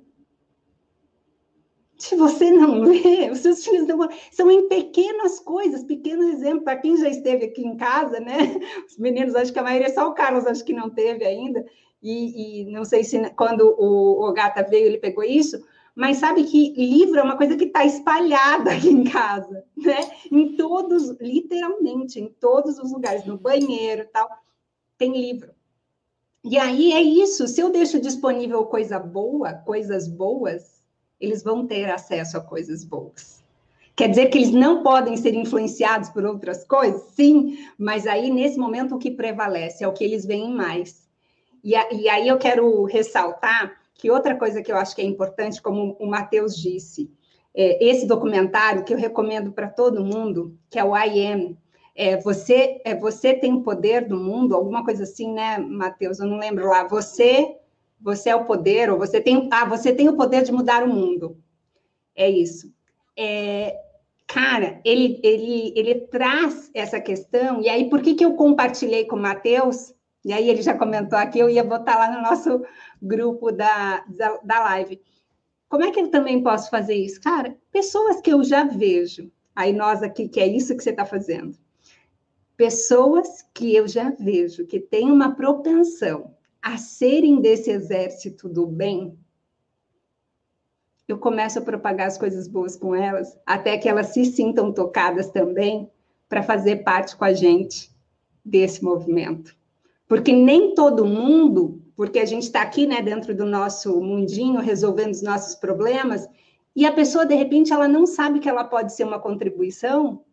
Se 1.97 2.15
você 2.15 2.51
não 2.51 2.81
lê, 2.81 3.29
os 3.31 3.39
seus 3.39 3.63
filhos 3.63 3.87
não 3.87 4.09
são 4.31 4.51
em 4.51 4.67
pequenas 4.67 5.39
coisas, 5.39 5.83
pequenos 5.83 6.25
exemplos. 6.33 6.65
Para 6.65 6.77
quem 6.77 6.97
já 6.97 7.07
esteve 7.07 7.45
aqui 7.45 7.65
em 7.65 7.77
casa, 7.77 8.19
né? 8.19 8.35
Os 8.85 8.97
meninos, 8.97 9.35
acho 9.35 9.53
que 9.53 9.59
a 9.59 9.63
maioria, 9.63 9.93
só 9.93 10.09
o 10.09 10.13
Carlos, 10.13 10.45
acho 10.45 10.65
que 10.65 10.73
não 10.73 10.89
teve 10.89 11.23
ainda. 11.23 11.65
E, 12.01 12.63
e 12.63 12.65
não 12.65 12.83
sei 12.83 13.03
se 13.05 13.17
quando 13.35 13.73
o, 13.77 14.27
o 14.27 14.33
Gata 14.33 14.63
veio, 14.63 14.87
ele 14.87 14.97
pegou 14.97 15.23
isso. 15.23 15.63
Mas 15.95 16.17
sabe 16.17 16.43
que 16.43 16.73
livro 16.73 17.19
é 17.19 17.23
uma 17.23 17.37
coisa 17.37 17.55
que 17.55 17.65
está 17.65 17.85
espalhada 17.85 18.71
aqui 18.71 18.89
em 18.89 19.03
casa, 19.03 19.63
né? 19.77 20.11
Em 20.31 20.57
todos, 20.57 21.09
literalmente, 21.21 22.19
em 22.19 22.27
todos 22.27 22.79
os 22.79 22.91
lugares, 22.91 23.25
no 23.25 23.37
banheiro 23.37 24.07
tal, 24.11 24.27
tem 24.97 25.13
livro. 25.13 25.53
E 26.43 26.57
aí 26.57 26.91
é 26.91 27.01
isso. 27.01 27.47
Se 27.47 27.61
eu 27.61 27.71
deixo 27.71 28.01
disponível 28.01 28.65
coisa 28.65 28.99
boa, 28.99 29.53
coisas 29.53 30.07
boas, 30.07 30.83
eles 31.19 31.41
vão 31.41 31.65
ter 31.65 31.89
acesso 31.89 32.37
a 32.37 32.41
coisas 32.41 32.83
boas. 32.83 33.41
Quer 33.95 34.09
dizer 34.09 34.27
que 34.27 34.39
eles 34.39 34.51
não 34.51 34.83
podem 34.83 35.15
ser 35.15 35.35
influenciados 35.35 36.09
por 36.09 36.25
outras 36.25 36.65
coisas? 36.65 37.01
Sim, 37.15 37.57
mas 37.77 38.07
aí 38.07 38.29
nesse 38.31 38.57
momento 38.57 38.95
o 38.95 38.99
que 38.99 39.11
prevalece 39.11 39.83
é 39.83 39.87
o 39.87 39.93
que 39.93 40.03
eles 40.03 40.25
veem 40.25 40.51
mais. 40.51 41.07
E, 41.63 41.75
a, 41.75 41.93
e 41.93 42.09
aí 42.09 42.27
eu 42.27 42.37
quero 42.37 42.83
ressaltar 42.85 43.79
que 43.93 44.11
outra 44.11 44.35
coisa 44.35 44.61
que 44.61 44.71
eu 44.71 44.77
acho 44.77 44.95
que 44.95 45.01
é 45.01 45.05
importante, 45.05 45.61
como 45.61 45.95
o 45.99 46.07
Matheus 46.07 46.57
disse, 46.57 47.09
é 47.55 47.87
esse 47.87 48.05
documentário 48.07 48.83
que 48.83 48.93
eu 48.93 48.97
recomendo 48.97 49.51
para 49.51 49.69
todo 49.69 50.03
mundo, 50.03 50.57
que 50.69 50.79
é 50.79 50.83
o 50.83 50.97
I 50.97 51.25
Am, 51.27 51.57
é, 51.95 52.17
você, 52.17 52.81
é, 52.83 52.95
você 52.95 53.33
tem 53.33 53.53
o 53.53 53.61
poder 53.61 54.07
do 54.07 54.17
mundo, 54.17 54.55
alguma 54.55 54.83
coisa 54.83 55.03
assim, 55.03 55.31
né, 55.31 55.57
Matheus? 55.57 56.19
Eu 56.19 56.27
não 56.27 56.37
lembro 56.37 56.67
lá. 56.67 56.87
Você 56.87 57.57
você 58.03 58.29
é 58.29 58.35
o 58.35 58.43
poder, 58.43 58.91
ou 58.91 58.99
você 58.99 59.21
tem, 59.21 59.47
ah, 59.51 59.63
você 59.63 59.93
tem 59.93 60.09
o 60.09 60.17
poder 60.17 60.43
de 60.43 60.51
mudar 60.51 60.83
o 60.83 60.93
mundo. 60.93 61.37
É 62.13 62.29
isso. 62.29 62.71
É, 63.17 63.79
cara, 64.27 64.81
ele, 64.83 65.21
ele, 65.23 65.73
ele 65.73 66.01
traz 66.07 66.69
essa 66.73 66.99
questão, 66.99 67.61
e 67.61 67.69
aí 67.69 67.89
por 67.89 68.01
que, 68.01 68.13
que 68.13 68.25
eu 68.25 68.35
compartilhei 68.35 69.05
com 69.05 69.15
o 69.15 69.21
Matheus? 69.21 69.93
E 70.25 70.33
aí 70.33 70.49
ele 70.49 70.61
já 70.61 70.77
comentou 70.77 71.17
aqui, 71.17 71.39
eu 71.39 71.49
ia 71.49 71.63
botar 71.63 71.97
lá 71.97 72.11
no 72.11 72.21
nosso 72.21 72.61
grupo 73.01 73.51
da, 73.51 74.03
da, 74.07 74.39
da 74.43 74.59
live. 74.65 75.01
Como 75.69 75.85
é 75.85 75.91
que 75.91 76.01
eu 76.01 76.11
também 76.11 76.43
posso 76.43 76.69
fazer 76.69 76.95
isso? 76.95 77.21
Cara, 77.21 77.57
pessoas 77.71 78.19
que 78.19 78.31
eu 78.31 78.43
já 78.43 78.65
vejo, 78.65 79.31
aí 79.55 79.71
nós 79.71 80.03
aqui, 80.03 80.27
que 80.27 80.41
é 80.41 80.47
isso 80.47 80.75
que 80.75 80.83
você 80.83 80.89
está 80.89 81.05
fazendo. 81.05 81.57
Pessoas 82.55 83.43
que 83.53 83.75
eu 83.75 83.87
já 83.87 84.11
vejo 84.11 84.65
que 84.65 84.79
têm 84.79 85.11
uma 85.11 85.35
propensão 85.35 86.35
a 86.61 86.77
serem 86.77 87.41
desse 87.41 87.71
exército 87.71 88.47
do 88.47 88.65
bem, 88.65 89.17
eu 91.07 91.17
começo 91.17 91.59
a 91.59 91.61
propagar 91.61 92.07
as 92.07 92.17
coisas 92.17 92.47
boas 92.47 92.75
com 92.75 92.95
elas, 92.95 93.37
até 93.45 93.77
que 93.77 93.89
elas 93.89 94.07
se 94.07 94.25
sintam 94.25 94.71
tocadas 94.71 95.29
também 95.29 95.89
para 96.29 96.41
fazer 96.41 96.77
parte 96.77 97.15
com 97.15 97.25
a 97.25 97.33
gente 97.33 97.91
desse 98.45 98.83
movimento. 98.83 99.55
Porque 100.07 100.31
nem 100.31 100.73
todo 100.73 101.05
mundo, 101.05 101.81
porque 101.95 102.19
a 102.19 102.25
gente 102.25 102.43
está 102.43 102.61
aqui, 102.61 102.85
né, 102.85 103.01
dentro 103.01 103.35
do 103.35 103.45
nosso 103.45 103.99
mundinho, 103.99 104.61
resolvendo 104.61 105.11
os 105.11 105.21
nossos 105.21 105.55
problemas, 105.55 106.27
e 106.75 106.85
a 106.85 106.91
pessoa, 106.91 107.25
de 107.25 107.35
repente, 107.35 107.71
ela 107.71 107.87
não 107.87 108.05
sabe 108.05 108.39
que 108.39 108.49
ela 108.49 108.63
pode 108.63 108.93
ser 108.93 109.03
uma 109.03 109.19
contribuição 109.19 110.23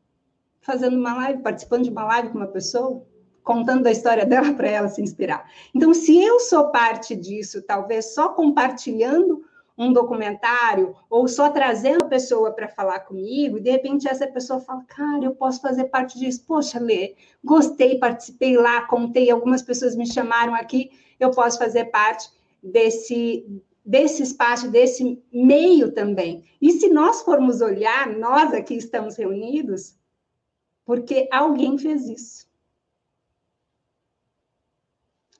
fazendo 0.61 0.97
uma 0.97 1.15
live, 1.15 1.43
participando 1.43 1.85
de 1.85 1.91
uma 1.91 2.05
live 2.05 2.31
com 2.31 2.39
uma 2.39 2.47
pessoa 2.47 3.05
contando 3.43 3.87
a 3.87 3.91
história 3.91 4.24
dela 4.27 4.53
para 4.55 4.69
ela 4.69 4.89
se 4.89 5.03
inspirar. 5.03 5.51
Então, 5.74 5.93
se 5.93 6.20
eu 6.23 6.39
sou 6.41 6.70
parte 6.70 7.16
disso, 7.16 7.62
talvez 7.62 8.15
só 8.15 8.28
compartilhando 8.31 9.45
um 9.77 9.93
documentário 9.93 10.95
ou 11.09 11.27
só 11.27 11.49
trazendo 11.49 12.05
a 12.05 12.09
pessoa 12.09 12.53
para 12.53 12.69
falar 12.69 13.01
comigo, 13.01 13.57
e 13.57 13.62
de 13.62 13.70
repente 13.70 14.07
essa 14.07 14.27
pessoa 14.27 14.61
fala: 14.61 14.85
Cara, 14.85 15.24
eu 15.24 15.35
posso 15.35 15.61
fazer 15.62 15.85
parte 15.85 16.19
disso. 16.19 16.45
Poxa, 16.47 16.78
Lê, 16.78 17.15
gostei, 17.43 17.99
participei 17.99 18.57
lá, 18.57 18.82
contei, 18.82 19.31
algumas 19.31 19.62
pessoas 19.62 19.97
me 19.97 20.07
chamaram 20.07 20.55
aqui, 20.55 20.91
eu 21.19 21.31
posso 21.31 21.59
fazer 21.59 21.87
parte 21.87 22.31
desse. 22.62 23.47
Desse 23.82 24.23
espaço, 24.23 24.70
desse 24.70 25.20
meio 25.32 25.91
também. 25.91 26.45
E 26.61 26.70
se 26.70 26.91
nós 26.91 27.23
formos 27.23 27.62
olhar, 27.62 28.07
nós 28.11 28.53
aqui 28.53 28.74
estamos 28.74 29.16
reunidos, 29.16 29.97
porque 30.91 31.29
alguém 31.31 31.79
fez 31.79 32.09
isso. 32.09 32.49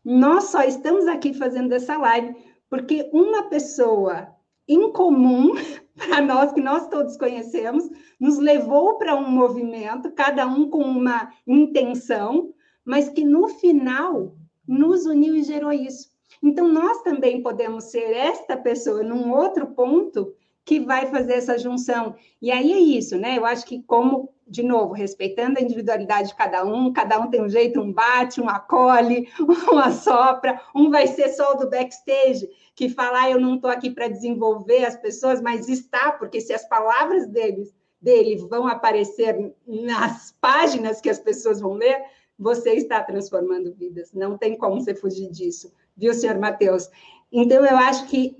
Nós 0.05 0.45
só 0.45 0.63
estamos 0.63 1.09
aqui 1.09 1.35
fazendo 1.35 1.73
essa 1.73 1.99
live 1.99 2.37
porque 2.69 3.11
uma 3.13 3.49
pessoa 3.49 4.29
incomum 4.69 5.55
para 5.99 6.21
nós, 6.21 6.53
que 6.53 6.61
nós 6.61 6.87
todos 6.87 7.17
conhecemos, 7.17 7.91
nos 8.21 8.39
levou 8.39 8.97
para 8.97 9.17
um 9.17 9.29
movimento, 9.29 10.13
cada 10.13 10.47
um 10.47 10.71
com 10.71 10.85
uma 10.85 11.33
intenção, 11.45 12.55
mas 12.85 13.09
que 13.09 13.25
no 13.25 13.49
final 13.49 14.37
nos 14.69 15.05
uniu 15.05 15.35
e 15.35 15.43
gerou 15.43 15.73
isso. 15.73 16.13
Então, 16.41 16.69
nós 16.69 17.03
também 17.03 17.43
podemos 17.43 17.91
ser 17.91 18.13
esta 18.13 18.57
pessoa 18.57 19.03
num 19.03 19.33
outro 19.33 19.67
ponto 19.67 20.33
que 20.65 20.79
vai 20.79 21.07
fazer 21.07 21.33
essa 21.33 21.59
junção. 21.59 22.15
E 22.41 22.53
aí 22.53 22.73
é 22.73 22.79
isso, 22.79 23.19
né? 23.19 23.37
Eu 23.37 23.45
acho 23.45 23.67
que, 23.67 23.83
como 23.83 24.33
de 24.51 24.65
novo, 24.65 24.93
respeitando 24.93 25.61
a 25.61 25.63
individualidade 25.63 26.31
de 26.31 26.35
cada 26.35 26.65
um, 26.65 26.93
cada 26.93 27.21
um 27.21 27.31
tem 27.31 27.41
um 27.41 27.49
jeito, 27.49 27.81
um 27.81 27.93
bate, 27.93 28.41
um 28.41 28.49
acolhe, 28.49 29.29
um 29.73 29.79
assopra, 29.79 30.61
um 30.75 30.91
vai 30.91 31.07
ser 31.07 31.29
só 31.29 31.53
o 31.53 31.55
do 31.55 31.71
backstage, 31.71 32.51
que 32.75 32.89
fala, 32.89 33.23
ah, 33.23 33.31
eu 33.31 33.41
não 33.41 33.55
estou 33.55 33.71
aqui 33.71 33.91
para 33.91 34.09
desenvolver 34.09 34.85
as 34.85 34.97
pessoas, 34.97 35.41
mas 35.41 35.69
está, 35.69 36.11
porque 36.13 36.41
se 36.41 36.53
as 36.53 36.69
palavras 36.69 37.29
deles, 37.29 37.73
dele 38.03 38.39
vão 38.49 38.67
aparecer 38.67 39.55
nas 39.65 40.35
páginas 40.41 41.01
que 41.01 41.09
as 41.09 41.21
pessoas 41.21 41.61
vão 41.61 41.75
ler, 41.75 42.03
você 42.37 42.73
está 42.73 43.05
transformando 43.05 43.73
vidas, 43.73 44.13
não 44.13 44.37
tem 44.37 44.59
como 44.59 44.81
você 44.81 44.95
fugir 44.95 45.31
disso, 45.31 45.73
viu, 45.97 46.13
senhor 46.13 46.39
Matheus? 46.39 46.91
Então, 47.31 47.65
eu 47.65 47.77
acho 47.77 48.09
que 48.09 48.37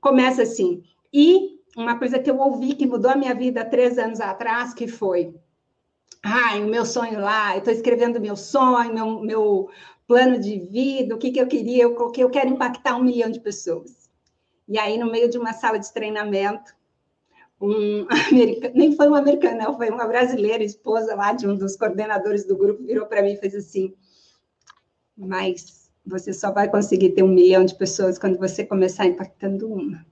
começa 0.00 0.42
assim, 0.42 0.84
e 1.12 1.58
uma 1.76 1.98
coisa 1.98 2.18
que 2.18 2.30
eu 2.30 2.38
ouvi 2.38 2.74
que 2.74 2.86
mudou 2.86 3.10
a 3.10 3.16
minha 3.16 3.34
vida 3.34 3.64
três 3.64 3.98
anos 3.98 4.20
atrás, 4.20 4.72
que 4.72 4.86
foi 4.86 5.34
ai, 6.22 6.62
o 6.62 6.68
meu 6.68 6.84
sonho 6.84 7.20
lá, 7.20 7.54
eu 7.54 7.58
estou 7.58 7.72
escrevendo 7.72 8.20
meu 8.20 8.36
sonho, 8.36 8.92
meu, 8.92 9.20
meu 9.20 9.70
plano 10.06 10.38
de 10.38 10.58
vida, 10.58 11.14
o 11.14 11.18
que, 11.18 11.30
que 11.30 11.40
eu 11.40 11.46
queria, 11.46 11.84
eu 11.84 11.94
coloquei, 11.94 12.24
eu 12.24 12.30
quero 12.30 12.48
impactar 12.48 12.96
um 12.96 13.04
milhão 13.04 13.30
de 13.30 13.40
pessoas. 13.40 14.08
E 14.66 14.78
aí, 14.78 14.98
no 14.98 15.10
meio 15.10 15.28
de 15.28 15.38
uma 15.38 15.52
sala 15.52 15.78
de 15.78 15.92
treinamento, 15.92 16.74
um 17.60 18.06
americano, 18.30 18.74
nem 18.74 18.96
foi 18.96 19.08
um 19.08 19.14
americano, 19.14 19.58
não, 19.58 19.76
foi 19.76 19.90
uma 19.90 20.06
brasileira, 20.06 20.62
esposa 20.62 21.14
lá 21.14 21.32
de 21.32 21.46
um 21.46 21.56
dos 21.56 21.76
coordenadores 21.76 22.46
do 22.46 22.56
grupo, 22.56 22.82
virou 22.82 23.06
para 23.06 23.22
mim 23.22 23.32
e 23.32 23.36
fez 23.36 23.54
assim, 23.54 23.94
mas 25.16 25.90
você 26.06 26.32
só 26.32 26.52
vai 26.52 26.70
conseguir 26.70 27.10
ter 27.10 27.22
um 27.22 27.28
milhão 27.28 27.64
de 27.64 27.74
pessoas 27.74 28.18
quando 28.18 28.38
você 28.38 28.64
começar 28.64 29.06
impactando 29.06 29.70
uma. 29.70 30.06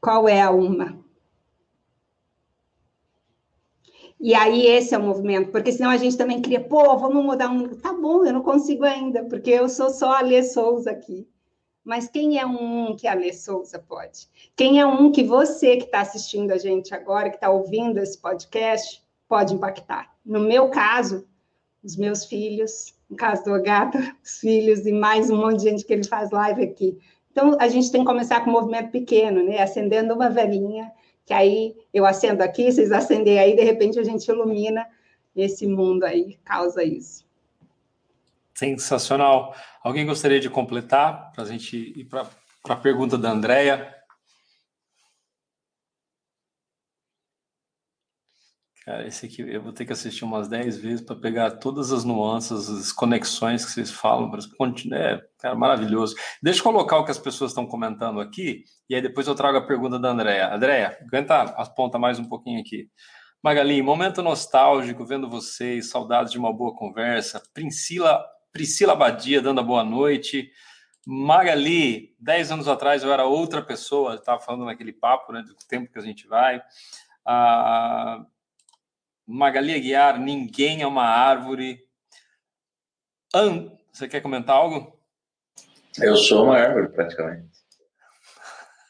Qual 0.00 0.28
é 0.28 0.40
a 0.40 0.50
uma? 0.50 0.98
E 4.20 4.34
aí 4.34 4.66
esse 4.66 4.94
é 4.94 4.98
o 4.98 5.02
movimento, 5.02 5.50
porque 5.50 5.72
senão 5.72 5.88
a 5.88 5.96
gente 5.96 6.14
também 6.14 6.42
cria, 6.42 6.60
pô, 6.60 6.94
vamos 6.98 7.24
mudar 7.24 7.48
um. 7.48 7.68
Tá 7.68 7.90
bom, 7.94 8.26
eu 8.26 8.34
não 8.34 8.42
consigo 8.42 8.84
ainda, 8.84 9.24
porque 9.24 9.48
eu 9.48 9.66
sou 9.66 9.88
só 9.88 10.12
a 10.12 10.20
Lê 10.20 10.42
Souza 10.42 10.90
aqui. 10.90 11.26
Mas 11.82 12.06
quem 12.06 12.38
é 12.38 12.44
um 12.44 12.94
que 12.94 13.08
a 13.08 13.14
Lê 13.14 13.32
Souza 13.32 13.78
pode? 13.78 14.28
Quem 14.54 14.78
é 14.78 14.86
um 14.86 15.10
que 15.10 15.22
você 15.22 15.78
que 15.78 15.84
está 15.84 16.02
assistindo 16.02 16.50
a 16.50 16.58
gente 16.58 16.94
agora, 16.94 17.30
que 17.30 17.36
está 17.36 17.48
ouvindo 17.48 17.98
esse 17.98 18.18
podcast, 18.18 19.02
pode 19.26 19.54
impactar? 19.54 20.14
No 20.22 20.40
meu 20.40 20.68
caso, 20.68 21.26
os 21.82 21.96
meus 21.96 22.26
filhos, 22.26 22.94
no 23.08 23.16
caso 23.16 23.42
do 23.44 23.62
Gato, 23.62 23.96
os 24.22 24.38
filhos 24.38 24.84
e 24.84 24.92
mais 24.92 25.30
um 25.30 25.38
monte 25.38 25.60
de 25.60 25.70
gente 25.70 25.84
que 25.86 25.94
ele 25.94 26.04
faz 26.04 26.30
live 26.30 26.62
aqui. 26.62 26.98
Então, 27.32 27.56
a 27.58 27.68
gente 27.68 27.90
tem 27.90 28.02
que 28.02 28.06
começar 28.06 28.44
com 28.44 28.50
um 28.50 28.52
movimento 28.52 28.90
pequeno, 28.90 29.42
né? 29.42 29.62
Acendendo 29.62 30.12
uma 30.12 30.28
velhinha 30.28 30.92
que 31.30 31.34
aí 31.34 31.76
eu 31.94 32.04
acendo 32.04 32.42
aqui, 32.42 32.72
vocês 32.72 32.90
acendem 32.90 33.38
aí, 33.38 33.54
de 33.54 33.62
repente 33.62 34.00
a 34.00 34.02
gente 34.02 34.26
ilumina 34.26 34.84
esse 35.36 35.64
mundo 35.64 36.02
aí, 36.02 36.40
causa 36.44 36.82
isso. 36.82 37.24
Sensacional. 38.52 39.54
Alguém 39.80 40.04
gostaria 40.04 40.40
de 40.40 40.50
completar 40.50 41.30
para 41.30 41.44
a 41.44 41.46
gente 41.46 41.76
ir 41.76 42.04
para 42.06 42.26
a 42.68 42.74
pergunta 42.74 43.16
da 43.16 43.30
Andrea? 43.30 43.94
Cara, 48.84 49.06
esse 49.06 49.26
aqui 49.26 49.42
eu 49.42 49.62
vou 49.62 49.72
ter 49.72 49.84
que 49.84 49.92
assistir 49.92 50.24
umas 50.24 50.48
10 50.48 50.78
vezes 50.78 51.04
para 51.04 51.14
pegar 51.14 51.50
todas 51.52 51.92
as 51.92 52.02
nuances, 52.02 52.70
as 52.70 52.90
conexões 52.90 53.64
que 53.64 53.72
vocês 53.72 53.90
falam. 53.90 54.30
É, 54.92 55.20
cara, 55.38 55.54
maravilhoso. 55.54 56.16
Deixa 56.42 56.60
eu 56.60 56.64
colocar 56.64 56.98
o 56.98 57.04
que 57.04 57.10
as 57.10 57.18
pessoas 57.18 57.50
estão 57.50 57.66
comentando 57.66 58.20
aqui, 58.20 58.64
e 58.88 58.94
aí 58.94 59.02
depois 59.02 59.26
eu 59.26 59.34
trago 59.34 59.58
a 59.58 59.66
pergunta 59.66 59.98
da 59.98 60.08
Andréia. 60.08 60.54
Andréia, 60.54 60.98
aguenta 61.06 61.42
as 61.42 61.68
pontas 61.68 62.00
mais 62.00 62.18
um 62.18 62.24
pouquinho 62.24 62.58
aqui. 62.58 62.88
Magali, 63.42 63.82
momento 63.82 64.22
nostálgico 64.22 65.04
vendo 65.04 65.28
vocês, 65.28 65.90
saudades 65.90 66.32
de 66.32 66.38
uma 66.38 66.52
boa 66.52 66.74
conversa. 66.74 67.42
Priscila, 67.52 68.22
Priscila 68.50 68.94
Badia 68.96 69.42
dando 69.42 69.60
a 69.60 69.64
boa 69.64 69.84
noite. 69.84 70.50
Magali, 71.06 72.14
dez 72.18 72.50
anos 72.50 72.66
atrás 72.66 73.02
eu 73.02 73.12
era 73.12 73.24
outra 73.24 73.62
pessoa, 73.62 74.14
estava 74.14 74.40
falando 74.40 74.64
naquele 74.64 74.92
papo, 74.92 75.32
né, 75.32 75.42
do 75.42 75.54
tempo 75.68 75.90
que 75.92 75.98
a 75.98 76.02
gente 76.02 76.26
vai. 76.26 76.62
Ah, 77.26 78.24
Magali 79.30 79.74
Aguiar, 79.74 80.18
ninguém 80.18 80.82
é 80.82 80.86
uma 80.86 81.04
árvore. 81.04 81.80
An... 83.34 83.70
Você 83.92 84.08
quer 84.08 84.20
comentar 84.20 84.56
algo? 84.56 84.98
Eu 85.98 86.16
sou 86.16 86.44
uma 86.44 86.56
árvore, 86.56 86.88
praticamente. 86.88 87.50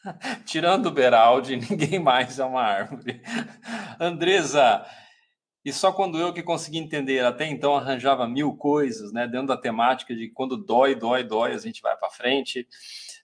Tirando 0.45 0.87
o 0.87 0.91
Beraldi, 0.91 1.55
ninguém 1.69 1.99
mais 1.99 2.39
é 2.39 2.45
uma 2.45 2.61
árvore. 2.61 3.21
Andresa, 3.99 4.85
e 5.63 5.71
só 5.71 5.91
quando 5.91 6.17
eu 6.17 6.33
que 6.33 6.41
consegui 6.41 6.79
entender, 6.79 7.23
até 7.23 7.45
então 7.45 7.75
arranjava 7.75 8.27
mil 8.27 8.55
coisas, 8.55 9.13
né, 9.13 9.27
dentro 9.27 9.47
da 9.47 9.57
temática 9.57 10.15
de 10.15 10.29
quando 10.29 10.57
dói, 10.57 10.95
dói, 10.95 11.23
dói, 11.23 11.53
a 11.53 11.57
gente 11.59 11.81
vai 11.81 11.95
para 11.95 12.09
frente. 12.09 12.67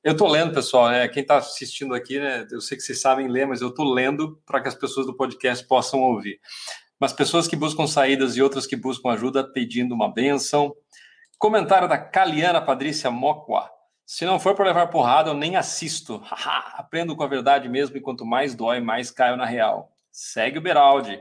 Eu 0.03 0.11
estou 0.11 0.27
lendo, 0.27 0.53
pessoal, 0.53 0.89
né, 0.89 1.07
quem 1.07 1.23
está 1.23 1.37
assistindo 1.37 1.95
aqui, 1.95 2.19
né, 2.19 2.47
eu 2.51 2.61
sei 2.61 2.77
que 2.77 2.83
vocês 2.83 3.01
sabem 3.01 3.27
ler, 3.27 3.47
mas 3.47 3.61
eu 3.61 3.69
estou 3.69 3.91
lendo 3.91 4.39
para 4.45 4.61
que 4.61 4.67
as 4.67 4.75
pessoas 4.75 5.07
do 5.07 5.17
podcast 5.17 5.65
possam 5.65 5.99
ouvir. 6.01 6.39
Mas 6.99 7.13
pessoas 7.13 7.47
que 7.47 7.55
buscam 7.55 7.85
saídas 7.85 8.35
e 8.35 8.41
outras 8.41 8.65
que 8.65 8.75
buscam 8.75 9.09
ajuda 9.11 9.43
pedindo 9.43 9.93
uma 9.93 10.11
benção. 10.11 10.75
Comentário 11.37 11.87
da 11.87 11.97
Caliana 11.97 12.61
Patrícia 12.61 13.11
Mocua. 13.11 13.69
Se 14.05 14.25
não 14.25 14.39
for 14.39 14.55
para 14.55 14.65
levar 14.65 14.87
porrada, 14.87 15.29
eu 15.29 15.33
nem 15.33 15.55
assisto. 15.55 16.23
Aprendo 16.75 17.15
com 17.15 17.23
a 17.23 17.27
verdade 17.27 17.67
mesmo 17.69 17.97
e 17.97 18.01
quanto 18.01 18.25
mais 18.25 18.55
dói, 18.55 18.79
mais 18.79 19.11
caio 19.11 19.35
na 19.35 19.45
real. 19.45 19.91
Segue 20.11 20.57
o 20.57 20.61
Beraldi. 20.61 21.19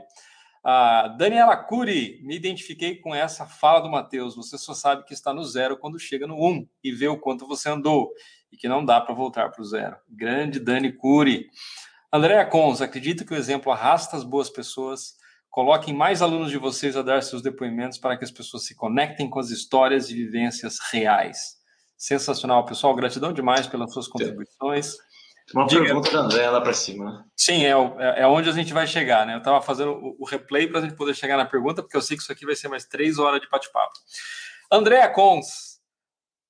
Daniela 1.17 1.55
Cury, 1.55 2.19
me 2.23 2.35
identifiquei 2.35 2.95
com 2.95 3.15
essa 3.15 3.45
fala 3.45 3.79
do 3.79 3.89
Matheus. 3.89 4.35
Você 4.35 4.57
só 4.57 4.73
sabe 4.73 5.05
que 5.05 5.13
está 5.13 5.33
no 5.33 5.43
zero 5.43 5.77
quando 5.77 5.99
chega 5.99 6.27
no 6.27 6.35
um 6.35 6.67
e 6.83 6.91
vê 6.91 7.07
o 7.07 7.17
quanto 7.17 7.47
você 7.47 7.69
andou 7.69 8.11
e 8.51 8.57
que 8.57 8.67
não 8.67 8.83
dá 8.83 8.99
para 8.99 9.13
voltar 9.13 9.49
para 9.49 9.61
o 9.61 9.65
zero. 9.65 9.95
Grande 10.09 10.59
Dani 10.59 10.91
Cury. 10.91 11.49
Andréa 12.11 12.45
Cons, 12.45 12.81
acredito 12.81 13.25
que 13.25 13.33
o 13.33 13.37
exemplo 13.37 13.71
arrasta 13.71 14.17
as 14.17 14.23
boas 14.23 14.49
pessoas. 14.49 15.15
Coloquem 15.57 15.91
mais 15.91 16.21
alunos 16.21 16.51
de 16.51 16.57
vocês 16.59 16.95
a 16.95 17.01
dar 17.01 17.23
seus 17.23 17.41
depoimentos 17.41 17.97
para 17.97 18.15
que 18.15 18.23
as 18.23 18.29
pessoas 18.29 18.63
se 18.67 18.75
conectem 18.75 19.27
com 19.27 19.39
as 19.39 19.49
histórias 19.49 20.07
e 20.11 20.13
vivências 20.13 20.77
reais. 20.91 21.55
Sensacional, 21.97 22.63
pessoal. 22.63 22.93
Gratidão 22.93 23.33
demais 23.33 23.65
pelas 23.65 23.91
suas 23.91 24.07
contribuições. 24.07 24.97
Uma 25.51 25.65
Diga. 25.65 25.81
pergunta 25.81 26.11
da 26.11 26.19
André 26.19 26.47
lá 26.47 26.61
para 26.61 26.73
cima. 26.73 27.05
Né? 27.11 27.25
Sim, 27.35 27.65
é, 27.65 27.71
é, 27.71 28.21
é, 28.21 28.27
onde 28.27 28.47
a 28.47 28.51
gente 28.51 28.71
vai 28.71 28.85
chegar, 28.85 29.25
né? 29.25 29.33
Eu 29.33 29.39
estava 29.39 29.59
fazendo 29.59 29.93
o, 29.93 30.15
o 30.19 30.25
replay 30.25 30.67
para 30.67 30.77
a 30.77 30.83
gente 30.83 30.95
poder 30.95 31.15
chegar 31.15 31.37
na 31.37 31.45
pergunta, 31.45 31.81
porque 31.81 31.97
eu 31.97 32.03
sei 32.03 32.15
que 32.15 32.21
isso 32.21 32.31
aqui 32.31 32.45
vai 32.45 32.55
ser 32.55 32.67
mais 32.67 32.85
três 32.85 33.17
horas 33.17 33.41
de 33.41 33.49
bate-papo. 33.49 33.95
Andréa 34.71 35.09
Cons, 35.09 35.79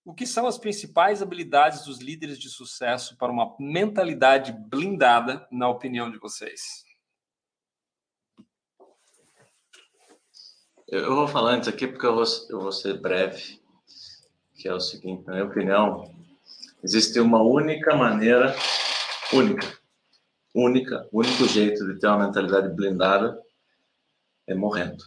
o 0.04 0.14
que 0.14 0.28
são 0.28 0.46
as 0.46 0.58
principais 0.58 1.22
habilidades 1.22 1.86
dos 1.86 2.00
líderes 2.00 2.38
de 2.38 2.50
sucesso 2.50 3.16
para 3.16 3.32
uma 3.32 3.56
mentalidade 3.58 4.52
blindada, 4.52 5.48
na 5.50 5.70
opinião 5.70 6.12
de 6.12 6.18
vocês? 6.18 6.86
Eu 10.90 11.14
vou 11.16 11.28
falar 11.28 11.56
antes 11.56 11.68
aqui 11.68 11.86
porque 11.86 12.06
eu 12.06 12.16
vou, 12.16 12.24
eu 12.50 12.62
vou 12.62 12.72
ser 12.72 12.98
breve, 12.98 13.60
que 14.56 14.70
é 14.70 14.74
o 14.74 14.80
seguinte, 14.80 15.28
na 15.28 15.34
minha 15.34 15.44
opinião, 15.44 16.10
existe 16.82 17.20
uma 17.20 17.44
única 17.44 17.94
maneira 17.94 18.56
única, 19.34 19.78
única, 20.56 21.06
único 21.12 21.46
jeito 21.46 21.86
de 21.86 22.00
ter 22.00 22.08
uma 22.08 22.26
mentalidade 22.26 22.74
blindada 22.74 23.38
é 24.48 24.56
morrendo. 24.56 25.04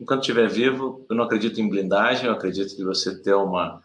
Enquanto 0.00 0.22
estiver 0.22 0.48
vivo, 0.48 1.06
eu 1.08 1.14
não 1.14 1.22
acredito 1.22 1.60
em 1.60 1.68
blindagem, 1.68 2.26
eu 2.26 2.32
acredito 2.32 2.74
que 2.74 2.82
você 2.82 3.22
ter 3.22 3.34
uma, 3.34 3.80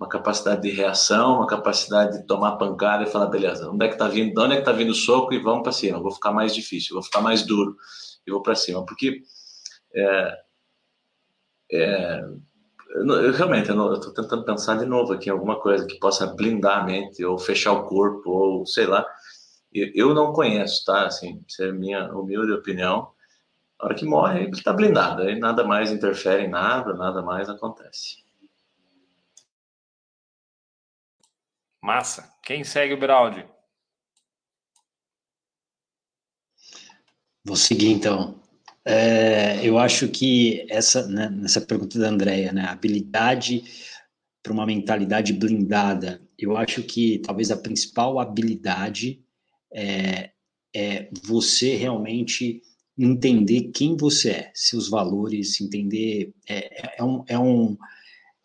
uma 0.00 0.08
capacidade 0.08 0.62
de 0.62 0.70
reação, 0.70 1.36
uma 1.36 1.46
capacidade 1.46 2.16
de 2.16 2.26
tomar 2.26 2.56
pancada 2.56 3.04
e 3.04 3.10
falar, 3.10 3.26
beleza, 3.26 3.70
onde 3.70 3.84
é 3.84 3.88
que 3.90 3.98
tá 3.98 4.08
vindo, 4.08 4.32
de 4.32 4.40
onde 4.40 4.54
é 4.54 4.56
que 4.56 4.64
tá 4.64 4.72
vindo 4.72 4.92
o 4.92 4.94
soco 4.94 5.34
e 5.34 5.38
vamos 5.38 5.62
para 5.62 5.72
cima, 5.72 5.98
eu 5.98 6.02
vou 6.02 6.12
ficar 6.12 6.32
mais 6.32 6.54
difícil, 6.54 6.94
vou 6.94 7.02
ficar 7.02 7.20
mais 7.20 7.42
duro 7.42 7.76
e 8.26 8.30
vou 8.30 8.40
para 8.40 8.54
cima, 8.54 8.86
porque 8.86 9.22
é, 9.94 10.38
é, 11.70 12.20
eu, 12.90 13.32
realmente, 13.32 13.68
eu 13.68 13.94
estou 13.94 14.12
tentando 14.12 14.44
pensar 14.44 14.78
de 14.78 14.86
novo 14.86 15.12
aqui 15.12 15.28
em 15.28 15.32
alguma 15.32 15.60
coisa 15.60 15.86
que 15.86 15.98
possa 15.98 16.26
blindar 16.26 16.78
a 16.78 16.84
mente 16.84 17.24
ou 17.24 17.38
fechar 17.38 17.72
o 17.72 17.86
corpo 17.86 18.30
ou 18.30 18.66
sei 18.66 18.86
lá. 18.86 19.06
Eu 19.72 20.14
não 20.14 20.32
conheço, 20.32 20.84
tá? 20.84 21.06
Assim, 21.06 21.44
isso 21.46 21.62
é 21.62 21.70
minha 21.70 22.10
humilde 22.12 22.52
opinião. 22.52 23.12
A 23.78 23.86
hora 23.86 23.94
que 23.94 24.06
morre, 24.06 24.44
ele 24.44 24.50
está 24.52 24.72
blindado. 24.72 25.22
Aí 25.22 25.38
nada 25.38 25.62
mais 25.64 25.92
interfere 25.92 26.44
em 26.44 26.48
nada, 26.48 26.94
nada 26.94 27.22
mais 27.22 27.48
acontece. 27.48 28.24
Massa. 31.82 32.34
Quem 32.42 32.64
segue 32.64 32.94
o 32.94 32.98
Beraldi? 32.98 33.46
Vou 37.44 37.56
seguir 37.56 37.92
então. 37.92 38.40
É, 38.90 39.60
eu 39.62 39.76
acho 39.76 40.08
que 40.08 40.64
essa, 40.70 41.06
né, 41.06 41.28
nessa 41.28 41.60
pergunta 41.60 41.98
da 41.98 42.08
Andrea, 42.08 42.54
né, 42.54 42.62
habilidade 42.62 43.62
para 44.42 44.50
uma 44.50 44.64
mentalidade 44.64 45.34
blindada, 45.34 46.22
eu 46.38 46.56
acho 46.56 46.82
que 46.82 47.18
talvez 47.18 47.50
a 47.50 47.56
principal 47.58 48.18
habilidade 48.18 49.22
é, 49.70 50.30
é 50.74 51.10
você 51.22 51.76
realmente 51.76 52.62
entender 52.96 53.70
quem 53.74 53.94
você 53.94 54.30
é, 54.30 54.52
seus 54.54 54.88
valores, 54.88 55.60
entender 55.60 56.32
é, 56.48 56.98
é, 56.98 57.04
um, 57.04 57.24
é, 57.28 57.38
um, 57.38 57.76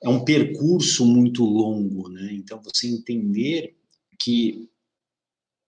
é 0.03 0.09
um 0.09 0.25
percurso 0.25 1.05
muito 1.05 1.45
longo, 1.45 2.09
né? 2.09 2.33
Então 2.33 2.61
você 2.61 2.89
entender 2.89 3.77
que 4.19 4.67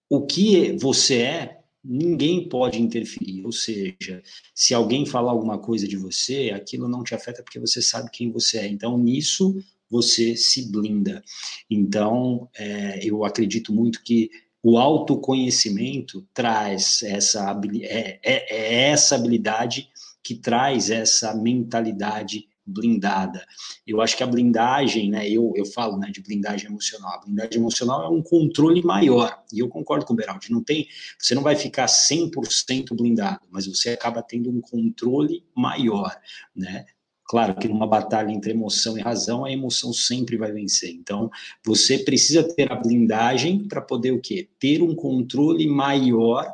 o 0.09 0.25
que 0.25 0.73
você 0.73 1.21
é 1.21 1.64
ninguém 1.87 2.49
pode 2.49 2.81
interferir. 2.81 3.45
Ou 3.45 3.51
seja, 3.51 4.21
se 4.53 4.73
alguém 4.73 5.05
falar 5.05 5.31
alguma 5.31 5.59
coisa 5.59 5.87
de 5.87 5.95
você, 5.95 6.51
aquilo 6.53 6.87
não 6.87 7.03
te 7.03 7.13
afeta 7.13 7.43
porque 7.43 7.59
você 7.59 7.81
sabe 7.81 8.09
quem 8.11 8.31
você 8.31 8.59
é. 8.59 8.67
Então, 8.67 8.97
nisso 8.97 9.55
você 9.89 10.35
se 10.35 10.71
blinda. 10.71 11.23
Então, 11.69 12.49
é, 12.57 12.99
eu 13.03 13.23
acredito 13.23 13.71
muito 13.71 14.03
que 14.03 14.29
o 14.63 14.79
autoconhecimento 14.79 16.27
traz 16.33 17.03
essa 17.03 17.55
é, 17.83 18.19
é, 18.23 18.55
é 18.55 18.89
essa 18.89 19.15
habilidade 19.15 19.89
que 20.23 20.33
traz 20.33 20.89
essa 20.89 21.35
mentalidade 21.35 22.47
blindada. 22.65 23.45
Eu 23.85 24.01
acho 24.01 24.17
que 24.17 24.23
a 24.23 24.27
blindagem, 24.27 25.09
né, 25.09 25.29
eu, 25.29 25.53
eu 25.55 25.65
falo 25.65 25.97
né, 25.97 26.09
de 26.11 26.21
blindagem 26.21 26.69
emocional, 26.69 27.13
a 27.13 27.25
blindagem 27.25 27.59
emocional 27.59 28.03
é 28.03 28.09
um 28.09 28.21
controle 28.21 28.81
maior, 28.81 29.43
e 29.53 29.59
eu 29.59 29.69
concordo 29.69 30.05
com 30.05 30.13
o 30.13 30.15
Beraldi, 30.15 30.51
não 30.51 30.63
tem, 30.63 30.87
você 31.19 31.35
não 31.35 31.43
vai 31.43 31.55
ficar 31.55 31.85
100% 31.85 32.95
blindado, 32.95 33.41
mas 33.51 33.67
você 33.67 33.89
acaba 33.89 34.23
tendo 34.23 34.49
um 34.49 34.61
controle 34.61 35.43
maior, 35.55 36.15
né, 36.55 36.85
Claro 37.27 37.55
que 37.55 37.67
numa 37.67 37.87
batalha 37.87 38.31
entre 38.31 38.51
emoção 38.51 38.95
e 38.99 39.01
razão, 39.01 39.43
a 39.43 39.51
emoção 39.51 39.91
sempre 39.91 40.37
vai 40.37 40.51
vencer. 40.51 40.91
Então, 40.91 41.31
você 41.65 41.97
precisa 41.97 42.43
ter 42.43 42.71
a 42.71 42.75
blindagem 42.75 43.67
para 43.67 43.81
poder 43.81 44.11
o 44.11 44.21
quê? 44.21 44.47
Ter 44.59 44.83
um 44.83 44.93
controle 44.93 45.65
maior 45.67 46.47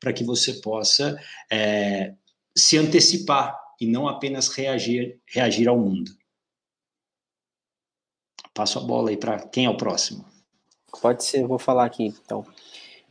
para 0.00 0.12
que 0.12 0.24
você 0.24 0.54
possa 0.54 1.16
é, 1.48 2.12
se 2.56 2.76
antecipar 2.76 3.56
e 3.80 3.86
não 3.86 4.08
apenas 4.08 4.48
reagir, 4.48 5.20
reagir 5.26 5.68
ao 5.68 5.78
mundo. 5.78 6.10
Passo 8.54 8.78
a 8.78 8.82
bola 8.82 9.10
aí 9.10 9.16
para 9.16 9.38
quem 9.48 9.66
é 9.66 9.70
o 9.70 9.76
próximo. 9.76 10.24
Pode 11.00 11.24
ser, 11.24 11.46
vou 11.46 11.58
falar 11.58 11.84
aqui 11.84 12.04
então. 12.04 12.46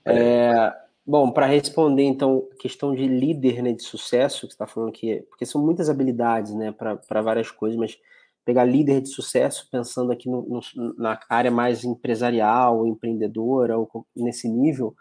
É, 0.03 0.73
bom, 1.05 1.31
para 1.31 1.45
responder 1.45 2.03
então 2.03 2.47
a 2.51 2.55
questão 2.55 2.95
de 2.95 3.07
líder 3.07 3.61
né, 3.61 3.73
de 3.73 3.83
sucesso, 3.83 4.41
que 4.41 4.47
você 4.47 4.53
está 4.53 4.67
falando 4.67 4.89
aqui, 4.89 5.23
porque 5.29 5.45
são 5.45 5.63
muitas 5.63 5.89
habilidades 5.89 6.53
né, 6.53 6.71
para 6.71 7.21
várias 7.21 7.51
coisas, 7.51 7.77
mas 7.77 7.97
pegar 8.43 8.63
líder 8.63 9.01
de 9.01 9.09
sucesso, 9.09 9.67
pensando 9.71 10.11
aqui 10.11 10.29
no, 10.29 10.43
no, 10.75 10.93
na 10.95 11.19
área 11.27 11.49
mais 11.49 11.83
empresarial, 11.83 12.85
empreendedora, 12.85 13.77
ou 13.77 14.05
nesse 14.15 14.47
nível, 14.47 14.95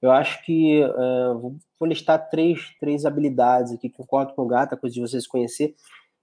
eu 0.00 0.10
acho 0.10 0.44
que 0.44 0.82
uh, 0.82 1.58
vou 1.78 1.88
listar 1.88 2.28
três, 2.30 2.74
três 2.78 3.04
habilidades 3.04 3.72
aqui, 3.72 3.90
concordo 3.90 4.34
com 4.34 4.42
o 4.42 4.46
Gata, 4.46 4.76
coisa 4.76 4.94
de 4.94 5.00
vocês 5.00 5.26
conhecer, 5.26 5.74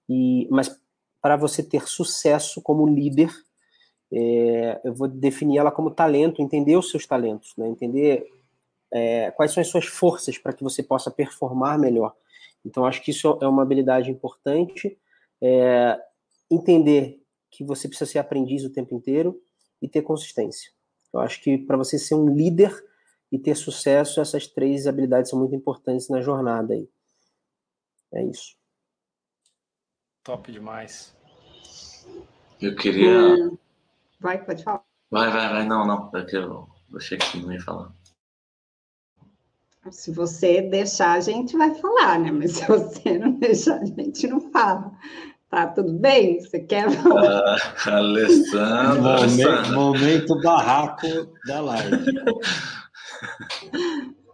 e, 0.09 0.47
mas 0.49 0.79
para 1.21 1.35
você 1.35 1.63
ter 1.63 1.87
sucesso 1.87 2.61
como 2.61 2.87
líder, 2.87 3.31
é, 4.13 4.79
eu 4.83 4.93
vou 4.93 5.07
definir 5.07 5.57
ela 5.57 5.71
como 5.71 5.91
talento, 5.91 6.41
entender 6.41 6.77
os 6.77 6.89
seus 6.89 7.05
talentos, 7.05 7.53
né? 7.57 7.67
entender 7.67 8.27
é, 8.93 9.31
quais 9.31 9.51
são 9.51 9.59
as 9.59 9.67
suas 9.67 9.85
forças 9.85 10.37
para 10.37 10.53
que 10.53 10.63
você 10.63 10.83
possa 10.83 11.09
performar 11.09 11.79
melhor. 11.79 12.13
Então, 12.63 12.85
acho 12.85 13.01
que 13.03 13.11
isso 13.11 13.37
é 13.41 13.47
uma 13.47 13.61
habilidade 13.61 14.09
importante. 14.09 14.97
É, 15.41 15.99
entender 16.49 17.21
que 17.51 17.63
você 17.63 17.87
precisa 17.87 18.09
ser 18.09 18.19
aprendiz 18.19 18.63
o 18.63 18.71
tempo 18.71 18.95
inteiro 18.95 19.39
e 19.81 19.87
ter 19.87 20.01
consistência. 20.01 20.71
Eu 21.13 21.19
acho 21.19 21.41
que 21.41 21.57
para 21.57 21.77
você 21.77 21.97
ser 21.97 22.15
um 22.15 22.29
líder, 22.29 22.71
e 23.35 23.39
ter 23.39 23.55
sucesso, 23.55 24.21
essas 24.21 24.47
três 24.47 24.87
habilidades 24.87 25.29
são 25.29 25.37
muito 25.37 25.53
importantes 25.53 26.07
na 26.07 26.21
jornada 26.21 26.73
aí. 26.73 26.89
É 28.13 28.23
isso. 28.23 28.55
Top 30.23 30.49
demais. 30.49 31.13
Eu 32.61 32.75
queria. 32.75 33.51
Vai, 34.19 34.43
pode 34.43 34.63
falar. 34.63 34.83
Vai, 35.11 35.29
vai, 35.29 35.49
vai. 35.49 35.65
Não, 35.65 35.85
não. 35.85 36.09
É 36.15 36.23
que 36.23 36.37
eu 36.37 36.67
achei 36.95 37.17
que 37.17 37.41
não 37.41 37.51
ia 37.51 37.61
falar. 37.61 37.91
Se 39.91 40.11
você 40.11 40.61
deixar, 40.61 41.11
a 41.13 41.19
gente 41.19 41.57
vai 41.57 41.75
falar, 41.75 42.17
né? 42.17 42.31
Mas 42.31 42.53
se 42.57 42.65
você 42.65 43.19
não 43.19 43.33
deixar, 43.33 43.81
a 43.81 43.85
gente 43.85 44.27
não 44.27 44.39
fala. 44.51 44.97
Tá 45.49 45.67
tudo 45.67 45.93
bem? 45.93 46.39
Você 46.39 46.61
quer 46.61 46.89
falar? 46.89 47.57
Ah, 47.85 47.97
Alessandro. 47.97 49.03
Momento, 49.03 49.73
momento 49.73 50.41
barraco 50.41 51.07
da 51.45 51.59
live. 51.59 52.05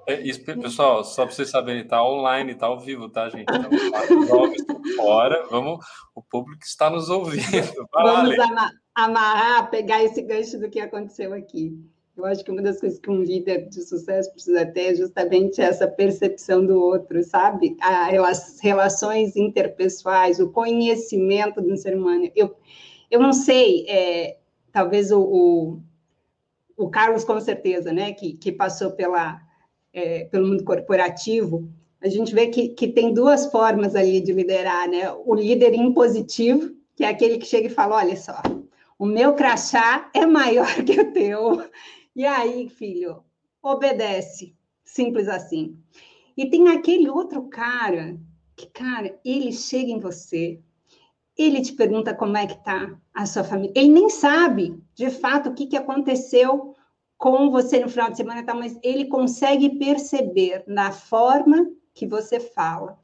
É, 0.07 0.19
isso, 0.21 0.43
pessoal, 0.43 1.03
só 1.03 1.25
para 1.25 1.35
vocês 1.35 1.49
saberem, 1.49 1.83
está 1.83 2.03
online, 2.03 2.53
está 2.53 2.65
ao 2.65 2.79
vivo, 2.79 3.07
tá, 3.07 3.29
gente? 3.29 3.43
Então, 3.43 4.27
jovens 4.27 4.65
fora, 4.95 5.45
vamos, 5.49 5.85
o 6.15 6.21
público 6.21 6.63
está 6.63 6.89
nos 6.89 7.09
ouvindo. 7.09 7.41
Vamos 7.93 8.35
amarrar, 8.95 9.69
pegar 9.69 10.03
esse 10.03 10.21
gancho 10.21 10.59
do 10.59 10.69
que 10.69 10.79
aconteceu 10.79 11.33
aqui. 11.33 11.77
Eu 12.17 12.25
acho 12.25 12.43
que 12.43 12.51
uma 12.51 12.61
das 12.61 12.79
coisas 12.79 12.99
que 12.99 13.09
um 13.09 13.23
líder 13.23 13.69
de 13.69 13.81
sucesso 13.83 14.31
precisa 14.33 14.65
ter 14.65 14.91
é 14.91 14.95
justamente 14.95 15.61
essa 15.61 15.87
percepção 15.87 16.65
do 16.65 16.79
outro, 16.79 17.23
sabe? 17.23 17.77
As 17.81 18.59
relações 18.59 19.35
interpessoais, 19.35 20.39
o 20.39 20.51
conhecimento 20.51 21.61
do 21.61 21.77
ser 21.77 21.95
humano. 21.95 22.29
Eu, 22.35 22.55
eu 23.09 23.19
não 23.19 23.31
sei, 23.31 23.85
é, 23.87 24.37
talvez 24.71 25.11
o, 25.11 25.21
o, 25.21 25.81
o, 26.81 26.89
Carlos, 26.89 27.23
com 27.23 27.39
certeza, 27.39 27.93
né, 27.93 28.13
que, 28.13 28.33
que 28.33 28.51
passou 28.51 28.91
pela, 28.91 29.41
é, 29.93 30.25
pelo 30.25 30.47
mundo 30.47 30.63
corporativo, 30.63 31.69
a 32.01 32.09
gente 32.09 32.33
vê 32.33 32.47
que, 32.47 32.69
que 32.69 32.87
tem 32.87 33.13
duas 33.13 33.45
formas 33.51 33.95
ali 33.95 34.19
de 34.21 34.33
liderar, 34.33 34.89
né? 34.89 35.11
O 35.23 35.35
líder 35.35 35.75
impositivo, 35.75 36.75
que 36.95 37.03
é 37.03 37.09
aquele 37.09 37.37
que 37.37 37.45
chega 37.45 37.67
e 37.67 37.69
fala: 37.69 37.97
olha 37.97 38.15
só, 38.17 38.41
o 38.97 39.05
meu 39.05 39.35
crachá 39.35 40.09
é 40.13 40.25
maior 40.25 40.83
que 40.83 40.99
o 40.99 41.11
teu 41.13 41.63
e 42.15 42.25
aí, 42.25 42.67
filho, 42.67 43.23
obedece. 43.61 44.53
Simples 44.83 45.29
assim. 45.29 45.77
E 46.35 46.49
tem 46.49 46.67
aquele 46.67 47.09
outro 47.09 47.43
cara 47.43 48.19
que, 48.55 48.65
cara, 48.67 49.17
ele 49.23 49.53
chega 49.53 49.91
em 49.91 49.99
você, 49.99 50.59
ele 51.37 51.61
te 51.61 51.71
pergunta 51.73 52.13
como 52.13 52.35
é 52.35 52.45
que 52.45 52.61
tá 52.63 52.99
a 53.13 53.25
sua 53.25 53.43
família. 53.43 53.71
Ele 53.75 53.89
nem 53.89 54.09
sabe, 54.09 54.77
de 54.93 55.09
fato, 55.09 55.49
o 55.49 55.53
que, 55.53 55.67
que 55.67 55.77
aconteceu 55.77 56.70
com 57.21 57.51
você 57.51 57.77
no 57.77 57.87
final 57.87 58.09
de 58.09 58.17
semana, 58.17 58.43
tá? 58.43 58.55
mas 58.55 58.75
ele 58.81 59.05
consegue 59.05 59.77
perceber 59.77 60.63
na 60.65 60.91
forma 60.91 61.71
que 61.93 62.07
você 62.07 62.39
fala, 62.39 62.97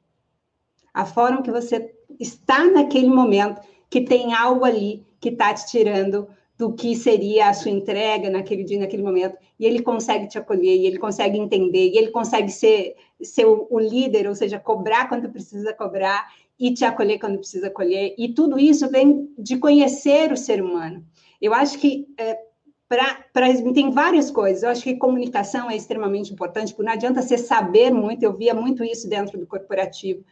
a 0.92 1.06
forma 1.06 1.44
que 1.44 1.52
você 1.52 1.94
está 2.20 2.66
naquele 2.66 3.10
momento, 3.10 3.62
que 3.92 4.02
tem 4.02 4.34
algo 4.34 4.66
ali 4.66 5.06
que 5.20 5.30
está 5.30 5.54
te 5.54 5.68
tirando 5.68 6.28
do 6.58 6.74
que 6.74 6.96
seria 6.96 7.50
a 7.50 7.54
sua 7.54 7.70
entrega 7.70 8.28
naquele 8.32 8.64
dia, 8.64 8.80
naquele 8.80 9.04
momento, 9.04 9.38
e 9.60 9.68
ele 9.68 9.84
consegue 9.84 10.28
te 10.28 10.40
acolher, 10.40 10.76
e 10.76 10.88
ele 10.88 10.98
consegue 10.98 11.38
entender, 11.38 11.92
e 11.92 11.98
ele 12.00 12.10
consegue 12.10 12.50
ser, 12.52 12.96
ser 13.22 13.46
o, 13.46 13.80
líder, 13.80 14.28
ou 14.28 14.34
seja, 14.34 14.58
cobrar 14.58 15.08
quando 15.08 15.30
precisa 15.30 15.76
cobrar 15.76 16.34
e 16.60 16.74
te 16.74 16.84
acolher 16.84 17.20
quando 17.20 17.38
precisa 17.38 17.68
acolher, 17.68 18.16
e 18.18 18.34
tudo 18.34 18.58
isso 18.58 18.90
vem 18.90 19.32
de 19.38 19.58
conhecer 19.58 20.32
o 20.32 20.38
ser 20.38 20.60
humano. 20.60 21.06
Eu 21.40 21.54
acho 21.54 21.78
que 21.78 22.08
é, 22.18 22.47
pra, 22.88 23.26
tem 23.74 23.92
várias 23.92 24.32
coisas. 24.32 24.64
Eu 24.64 24.70
acho 24.70 24.84
que 24.84 24.96
comunicação 24.96 25.70
é 25.70 25.76
extremamente 25.76 26.34
importante, 26.34 26.74
porque 26.74 26.88
não 26.88 26.94
adianta 26.94 27.22
você 27.22 27.38
saber 27.38 27.92
muito, 27.92 28.24
eu 28.24 28.36
via 28.36 28.54
muito 28.54 28.84
isso 28.84 29.10
dentro 29.10 29.38
do 29.38 29.48
corporativo. 29.48 30.24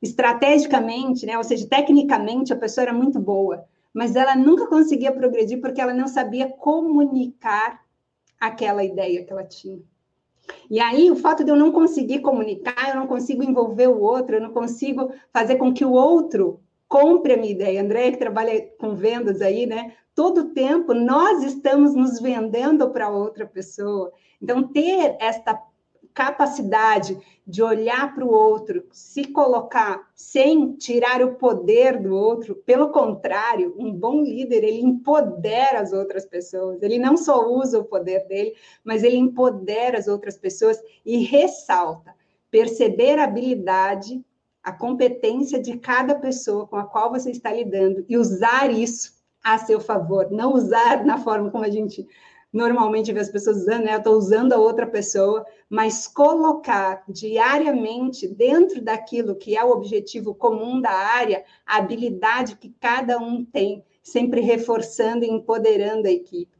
Estrategicamente, 0.00 1.24
né, 1.24 1.38
ou 1.38 1.44
seja, 1.44 1.66
tecnicamente, 1.66 2.52
a 2.52 2.56
pessoa 2.56 2.82
era 2.82 2.92
muito 2.92 3.20
boa, 3.20 3.64
mas 3.94 4.16
ela 4.16 4.34
nunca 4.34 4.66
conseguia 4.66 5.12
progredir 5.12 5.60
porque 5.60 5.80
ela 5.80 5.94
não 5.94 6.08
sabia 6.08 6.48
comunicar 6.48 7.82
aquela 8.40 8.82
ideia 8.82 9.24
que 9.24 9.32
ela 9.32 9.44
tinha. 9.44 9.80
E 10.68 10.80
aí, 10.80 11.10
o 11.10 11.16
fato 11.16 11.44
de 11.44 11.50
eu 11.50 11.56
não 11.56 11.70
conseguir 11.70 12.20
comunicar, 12.20 12.88
eu 12.88 12.96
não 12.96 13.06
consigo 13.06 13.44
envolver 13.44 13.86
o 13.86 14.00
outro, 14.00 14.36
eu 14.36 14.40
não 14.40 14.50
consigo 14.52 15.12
fazer 15.32 15.56
com 15.56 15.72
que 15.72 15.84
o 15.84 15.92
outro 15.92 16.60
compre 16.92 17.32
a 17.32 17.36
minha 17.38 17.52
ideia. 17.52 17.80
André, 17.80 18.10
que 18.10 18.18
trabalha 18.18 18.68
com 18.78 18.94
vendas 18.94 19.40
aí, 19.40 19.64
né? 19.64 19.94
Todo 20.14 20.52
tempo 20.52 20.92
nós 20.92 21.42
estamos 21.42 21.94
nos 21.94 22.20
vendendo 22.20 22.90
para 22.90 23.08
outra 23.08 23.46
pessoa. 23.46 24.12
Então, 24.42 24.62
ter 24.62 25.16
esta 25.18 25.58
capacidade 26.12 27.18
de 27.46 27.62
olhar 27.62 28.14
para 28.14 28.22
o 28.22 28.30
outro, 28.30 28.84
se 28.92 29.24
colocar 29.24 30.06
sem 30.14 30.74
tirar 30.74 31.22
o 31.22 31.36
poder 31.36 31.98
do 31.98 32.14
outro, 32.14 32.56
pelo 32.56 32.90
contrário, 32.90 33.74
um 33.78 33.90
bom 33.90 34.22
líder, 34.22 34.62
ele 34.62 34.82
empodera 34.82 35.80
as 35.80 35.94
outras 35.94 36.26
pessoas, 36.26 36.82
ele 36.82 36.98
não 36.98 37.16
só 37.16 37.48
usa 37.48 37.78
o 37.78 37.84
poder 37.84 38.28
dele, 38.28 38.52
mas 38.84 39.02
ele 39.02 39.16
empodera 39.16 39.96
as 39.96 40.08
outras 40.08 40.36
pessoas 40.36 40.78
e 41.06 41.24
ressalta, 41.24 42.14
perceber 42.50 43.18
habilidade, 43.18 44.22
a 44.62 44.72
competência 44.72 45.60
de 45.60 45.76
cada 45.78 46.14
pessoa 46.14 46.66
com 46.66 46.76
a 46.76 46.84
qual 46.84 47.10
você 47.10 47.30
está 47.30 47.52
lidando 47.52 48.04
e 48.08 48.16
usar 48.16 48.70
isso 48.70 49.20
a 49.42 49.58
seu 49.58 49.80
favor, 49.80 50.30
não 50.30 50.54
usar 50.54 51.04
na 51.04 51.18
forma 51.18 51.50
como 51.50 51.64
a 51.64 51.70
gente 51.70 52.06
normalmente 52.52 53.12
vê 53.12 53.20
as 53.20 53.30
pessoas 53.30 53.62
usando, 53.62 53.84
né? 53.84 53.94
Eu 53.94 53.98
estou 53.98 54.14
usando 54.14 54.52
a 54.52 54.58
outra 54.58 54.86
pessoa, 54.86 55.44
mas 55.70 56.06
colocar 56.06 57.02
diariamente 57.08 58.28
dentro 58.28 58.82
daquilo 58.82 59.34
que 59.34 59.56
é 59.56 59.64
o 59.64 59.70
objetivo 59.70 60.34
comum 60.34 60.80
da 60.80 60.90
área, 60.90 61.44
a 61.64 61.78
habilidade 61.78 62.56
que 62.56 62.68
cada 62.78 63.18
um 63.18 63.44
tem, 63.44 63.82
sempre 64.02 64.42
reforçando 64.42 65.24
e 65.24 65.30
empoderando 65.30 66.06
a 66.06 66.12
equipe. 66.12 66.52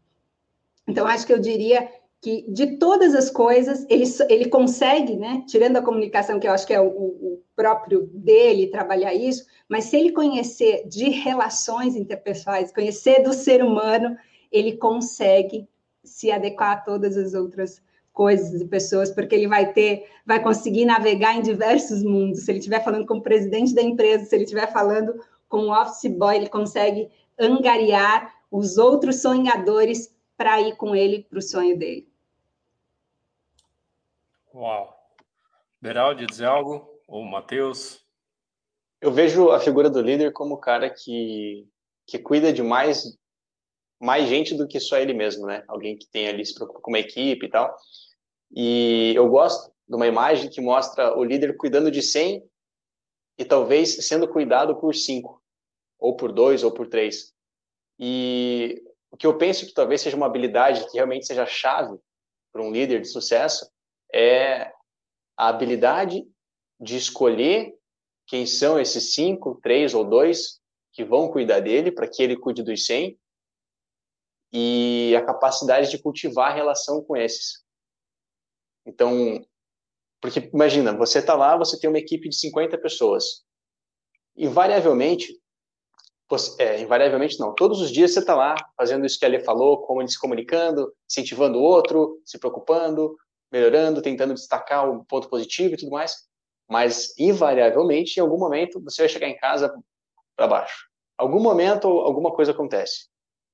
Então, 0.89 1.07
acho 1.07 1.27
que 1.27 1.33
eu 1.33 1.39
diria 1.39 1.89
que 2.21 2.47
de 2.49 2.79
todas 2.79 3.15
as 3.15 3.31
coisas, 3.31 3.85
ele, 3.91 4.05
ele 4.29 4.49
consegue, 4.49 5.17
né? 5.17 5.45
Tirando 5.47 5.77
a 5.77 5.83
comunicação, 5.83 6.41
que 6.41 6.49
eu 6.49 6.53
acho 6.53 6.67
que 6.67 6.73
é 6.73 6.81
o, 6.81 6.87
o 6.87 7.42
próprio 7.55 8.07
dele 8.13 8.69
trabalhar 8.69 9.15
isso, 9.15 9.47
mas 9.69 9.85
se 9.85 9.97
ele 9.97 10.13
conhecer 10.13 10.87
de 10.89 11.11
relações 11.11 11.97
interpessoais, 11.97 12.73
conhecer 12.73 13.23
do 13.23 13.33
ser 13.33 13.63
humano, 13.63 14.17
ele 14.51 14.77
consegue 14.77 15.69
se 16.05 16.31
adequar 16.31 16.73
a 16.73 16.81
todas 16.81 17.17
as 17.17 17.35
outras 17.35 17.83
coisas 18.13 18.61
e 18.61 18.67
pessoas, 18.67 19.11
porque 19.11 19.35
ele 19.35 19.49
vai 19.49 19.73
ter, 19.73 20.07
vai 20.27 20.43
conseguir 20.43 20.85
navegar 20.85 21.37
em 21.37 21.43
diversos 21.43 22.03
mundos. 22.03 22.45
Se 22.45 22.51
ele 22.51 22.59
estiver 22.59 22.85
falando 22.85 23.07
com 23.07 23.15
o 23.15 23.23
presidente 23.23 23.75
da 23.75 23.83
empresa, 23.83 24.25
se 24.25 24.35
ele 24.35 24.45
estiver 24.45 24.71
falando 24.71 25.15
com 25.49 25.69
o 25.69 25.73
office 25.73 26.11
boy, 26.11 26.37
ele 26.37 26.49
consegue 26.49 27.11
angariar 27.39 28.35
os 28.51 28.77
outros 28.77 29.23
sonhadores 29.23 30.15
para 30.37 30.61
ir 30.61 30.77
com 30.77 30.95
ele 30.95 31.27
para 31.29 31.39
o 31.39 31.43
sonho 31.43 31.79
dele. 31.79 32.07
Uau! 34.55 34.95
Beraldi, 35.81 36.27
dizer 36.27 36.47
algo? 36.47 36.92
Ou 37.07 37.25
Matheus? 37.25 38.05
Eu 39.01 39.13
vejo 39.13 39.51
a 39.51 39.61
figura 39.61 39.91
do 39.91 40.01
líder 40.01 40.33
como 40.33 40.55
o 40.55 40.61
cara 40.61 40.89
que, 40.89 41.67
que 42.07 42.19
cuida 42.19 42.53
de 42.53 42.63
mais 42.63 43.19
mais 44.01 44.29
gente 44.29 44.57
do 44.57 44.67
que 44.67 44.81
só 44.81 44.99
ele 44.99 45.15
mesmo, 45.15 45.47
né? 45.47 45.63
Alguém 45.69 45.97
que 45.97 46.09
tem 46.09 46.27
ali 46.27 46.45
se 46.45 46.55
preocupa 46.55 46.81
com 46.81 46.91
uma 46.91 46.99
equipe 46.99 47.47
e 47.47 47.49
tal. 47.49 47.77
E 48.51 49.13
eu 49.15 49.29
gosto 49.29 49.73
de 49.89 49.95
uma 49.95 50.09
imagem 50.09 50.51
que 50.51 50.61
mostra 50.61 51.17
o 51.17 51.23
líder 51.23 51.57
cuidando 51.57 51.89
de 51.89 52.03
100 52.03 52.43
e 53.39 53.45
talvez 53.45 54.05
sendo 54.07 54.27
cuidado 54.27 54.75
por 54.81 54.93
5, 54.93 55.41
ou 56.01 56.17
por 56.17 56.33
2, 56.33 56.65
ou 56.65 56.73
por 56.73 56.89
3. 56.89 57.33
E 57.99 58.83
o 59.09 59.17
que 59.17 59.27
eu 59.27 59.39
penso 59.39 59.67
que 59.67 59.73
talvez 59.73 60.01
seja 60.01 60.17
uma 60.17 60.27
habilidade 60.27 60.85
que 60.91 60.97
realmente 60.97 61.27
seja 61.27 61.47
chave 61.47 61.97
para 62.53 62.63
um 62.63 62.73
líder 62.73 63.01
de 63.01 63.09
sucesso 63.09 63.71
é 64.13 64.73
a 65.37 65.49
habilidade 65.49 66.27
de 66.83 66.97
escolher 66.97 67.73
quem 68.27 68.45
são 68.45 68.79
esses 68.79 69.15
5, 69.15 69.61
3 69.63 69.95
ou 69.95 70.05
2 70.05 70.61
que 70.93 71.05
vão 71.05 71.31
cuidar 71.31 71.61
dele 71.61 71.93
para 71.93 72.09
que 72.09 72.23
ele 72.23 72.37
cuide 72.37 72.63
dos 72.63 72.85
100 72.85 73.17
e 74.53 75.15
a 75.17 75.25
capacidade 75.25 75.91
de 75.91 76.03
cultivar 76.03 76.51
a 76.51 76.55
relação 76.55 77.03
com 77.03 77.17
esses. 77.17 77.65
Então, 78.85 79.43
porque 80.21 80.51
imagina, 80.53 80.93
você 80.97 81.21
está 81.21 81.35
lá, 81.35 81.57
você 81.57 81.79
tem 81.79 81.89
uma 81.89 81.99
equipe 81.99 82.29
de 82.29 82.37
50 82.37 82.77
pessoas. 82.79 83.45
Invariavelmente, 84.37 85.41
você, 86.29 86.63
é, 86.63 86.81
invariavelmente 86.81 87.39
não, 87.39 87.55
todos 87.55 87.81
os 87.81 87.91
dias 87.91 88.13
você 88.13 88.21
está 88.21 88.35
lá 88.35 88.55
fazendo 88.77 89.07
isso 89.07 89.19
que 89.19 89.25
a 89.25 89.29
Lê 89.29 89.41
falou, 89.41 89.83
como 89.83 90.07
se 90.07 90.19
comunicando, 90.19 90.93
incentivando 91.09 91.59
o 91.59 91.63
outro, 91.63 92.21
se 92.25 92.39
preocupando, 92.39 93.17
melhorando, 93.51 94.03
tentando 94.03 94.35
destacar 94.35 94.89
o 94.89 95.05
ponto 95.05 95.29
positivo 95.29 95.75
e 95.75 95.77
tudo 95.77 95.93
mais. 95.93 96.32
Mas, 96.73 97.13
invariavelmente, 97.19 98.17
em 98.17 98.23
algum 98.23 98.39
momento, 98.39 98.81
você 98.81 99.03
vai 99.03 99.09
chegar 99.11 99.29
em 99.29 99.37
casa 99.37 99.71
para 100.35 100.47
baixo. 100.47 100.89
Algum 101.19 101.39
momento, 101.39 101.87
alguma 101.87 102.33
coisa 102.33 102.53
acontece. 102.53 103.11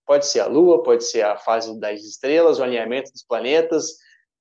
Pode 0.07 0.25
ser 0.25 0.39
a 0.39 0.47
Lua, 0.47 0.85
pode 0.85 1.03
ser 1.03 1.23
a 1.23 1.37
fase 1.37 1.77
das 1.81 2.03
estrelas, 2.03 2.61
o 2.61 2.63
alinhamento 2.63 3.11
dos 3.11 3.25
planetas. 3.25 3.97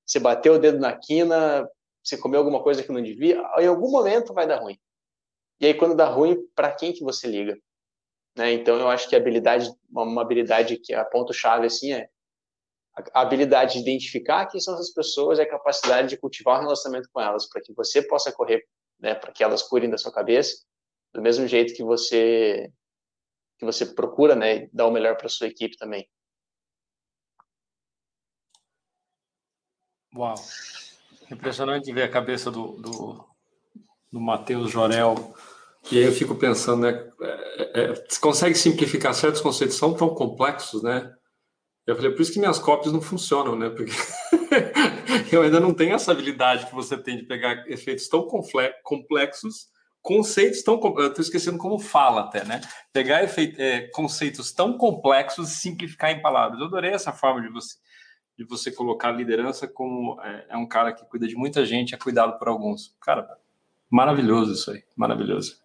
Você 0.06 0.20
bateu 0.20 0.54
o 0.54 0.60
dedo 0.60 0.78
na 0.78 0.96
quina, 0.96 1.68
você 2.04 2.20
comeu 2.20 2.40
alguma 2.40 2.62
coisa 2.62 2.84
que 2.84 2.92
não 2.92 3.02
devia. 3.02 3.42
Em 3.58 3.66
algum 3.66 3.90
momento 3.90 4.32
vai 4.32 4.46
dar 4.46 4.62
ruim. 4.62 4.78
E 5.60 5.66
aí, 5.66 5.74
quando 5.74 5.96
dá 5.96 6.06
ruim, 6.08 6.38
para 6.54 6.72
quem 6.72 6.94
que 6.94 7.04
você 7.04 7.26
liga? 7.26 7.58
Né? 8.38 8.54
Então, 8.54 8.78
eu 8.78 8.88
acho 8.90 9.10
que 9.10 9.16
a 9.16 9.18
habilidade, 9.18 9.72
uma 9.90 10.22
habilidade 10.22 10.78
que 10.78 10.94
é 10.94 10.98
a 10.98 11.04
ponto-chave, 11.04 11.66
assim, 11.66 11.94
é 11.94 12.08
a 13.14 13.22
habilidade 13.22 13.74
de 13.74 13.80
identificar 13.80 14.46
quem 14.48 14.60
são 14.60 14.74
essas 14.74 14.92
pessoas 14.92 15.40
e 15.40 15.42
a 15.42 15.50
capacidade 15.50 16.10
de 16.10 16.18
cultivar 16.18 16.58
um 16.58 16.64
relacionamento 16.64 17.10
com 17.12 17.22
elas, 17.22 17.48
para 17.48 17.62
que 17.62 17.74
você 17.74 18.02
possa 18.02 18.32
correr, 18.32 18.66
né, 19.00 19.14
para 19.14 19.32
que 19.32 19.44
elas 19.44 19.62
curem 19.62 19.90
da 19.90 19.98
sua 19.98 20.12
cabeça, 20.12 20.64
do 21.14 21.22
mesmo 21.22 21.48
jeito 21.48 21.74
que 21.74 21.84
você 21.84 22.72
que 23.60 23.66
você 23.66 23.88
procura, 23.88 24.36
né, 24.36 24.68
dar 24.72 24.86
o 24.86 24.92
melhor 24.92 25.18
para 25.18 25.28
sua 25.28 25.48
equipe 25.48 25.76
também. 25.78 26.08
Uau! 30.16 30.36
Impressionante 31.32 31.92
ver 31.92 32.04
a 32.04 32.10
cabeça 32.10 32.52
do, 32.52 32.74
do, 32.78 33.26
do 34.12 34.20
Matheus 34.20 34.72
Jorel. 34.72 35.36
E 35.92 35.98
aí 35.98 36.06
eu 36.06 36.12
fico 36.12 36.36
pensando, 36.36 36.84
né? 36.84 37.12
É, 37.20 37.82
é, 37.82 37.94
você 37.94 38.20
consegue 38.20 38.56
simplificar 38.56 39.14
certos 39.14 39.42
conceitos 39.42 39.76
são 39.76 39.94
tão 39.94 40.10
complexos, 40.14 40.84
né? 40.84 41.17
Eu 41.88 41.96
falei, 41.96 42.12
por 42.12 42.22
isso 42.22 42.34
que 42.34 42.40
minhas 42.40 42.60
cópias 42.60 42.94
não 42.94 43.02
funcionam, 43.02 43.56
né? 43.56 43.70
Porque 43.70 43.94
eu 45.34 45.42
ainda 45.42 45.58
não 45.58 45.74
tenho 45.74 45.96
essa 45.96 46.12
habilidade 46.12 46.66
que 46.66 46.76
você 46.76 46.98
tem 46.98 47.16
de 47.16 47.24
pegar 47.24 47.64
efeitos 47.66 48.10
tão 48.10 48.28
complexos, 48.84 49.70
conceitos 50.02 50.62
tão. 50.64 50.82
Eu 50.98 51.08
estou 51.08 51.22
esquecendo 51.22 51.58
como 51.58 51.80
fala 51.80 52.22
até, 52.22 52.44
né? 52.44 52.60
Pegar 52.92 53.24
efeito, 53.24 53.62
é, 53.62 53.88
conceitos 53.88 54.52
tão 54.52 54.78
complexos 54.78 55.50
e 55.50 55.56
simplificar 55.56 56.12
em 56.12 56.22
palavras. 56.22 56.60
Eu 56.60 56.68
adorei 56.68 56.92
essa 56.92 57.14
forma 57.14 57.42
de 57.42 57.50
você 57.50 57.76
de 58.38 58.46
você 58.46 58.72
colocar 58.72 59.10
a 59.10 59.14
liderança 59.14 59.68
como 59.68 60.22
é, 60.22 60.46
é, 60.50 60.58
um 60.58 60.68
cara 60.68 60.94
que 60.94 61.04
cuida 61.06 61.28
de 61.28 61.36
muita 61.36 61.66
gente, 61.66 61.96
é 61.96 61.98
cuidado 61.98 62.38
por 62.38 62.48
alguns. 62.48 62.96
Cara, 63.02 63.28
maravilhoso 63.90 64.54
isso 64.54 64.70
aí, 64.70 64.84
maravilhoso. 64.96 65.60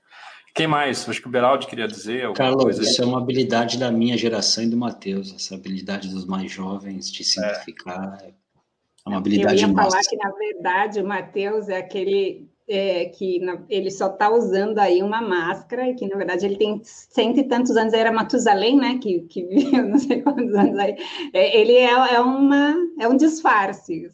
Quem 0.54 0.66
mais? 0.66 1.08
Acho 1.08 1.20
que 1.20 1.28
o 1.28 1.30
Beraldi 1.30 1.66
queria 1.66 1.88
dizer. 1.88 2.30
Carlos, 2.34 2.78
isso 2.78 3.02
é 3.02 3.06
uma 3.06 3.18
habilidade 3.18 3.78
da 3.78 3.90
minha 3.90 4.16
geração 4.18 4.62
e 4.62 4.68
do 4.68 4.76
Matheus, 4.76 5.34
essa 5.34 5.54
habilidade 5.54 6.08
dos 6.08 6.26
mais 6.26 6.50
jovens 6.50 7.10
de 7.10 7.24
simplificar. 7.24 8.18
É, 8.22 8.28
é 8.28 9.08
uma 9.08 9.18
habilidade 9.18 9.62
Eu 9.62 9.68
ia 9.68 9.74
nossa. 9.74 9.90
falar 9.90 10.02
que, 10.02 10.16
na 10.16 10.30
verdade, 10.30 11.00
o 11.00 11.06
Matheus 11.06 11.68
é 11.68 11.78
aquele 11.78 12.52
é, 12.68 13.06
que 13.06 13.38
na, 13.40 13.62
ele 13.68 13.90
só 13.90 14.06
está 14.06 14.30
usando 14.30 14.78
aí 14.78 15.02
uma 15.02 15.20
máscara, 15.20 15.88
e 15.88 15.94
que 15.94 16.06
na 16.06 16.16
verdade 16.16 16.46
ele 16.46 16.56
tem 16.56 16.80
cento 16.84 17.40
e 17.40 17.44
tantos 17.44 17.76
anos, 17.76 17.92
era 17.92 18.12
Matusalém, 18.12 18.76
né, 18.76 18.98
que, 18.98 19.20
que 19.22 19.44
viveu 19.44 19.84
não 19.88 19.98
sei 19.98 20.22
quantos 20.22 20.54
anos 20.54 20.78
aí, 20.78 20.96
é, 21.32 21.60
ele 21.60 21.72
é, 21.72 22.14
é, 22.14 22.20
uma, 22.20 22.74
é 22.98 23.08
um 23.08 23.16
disfarce. 23.16 24.10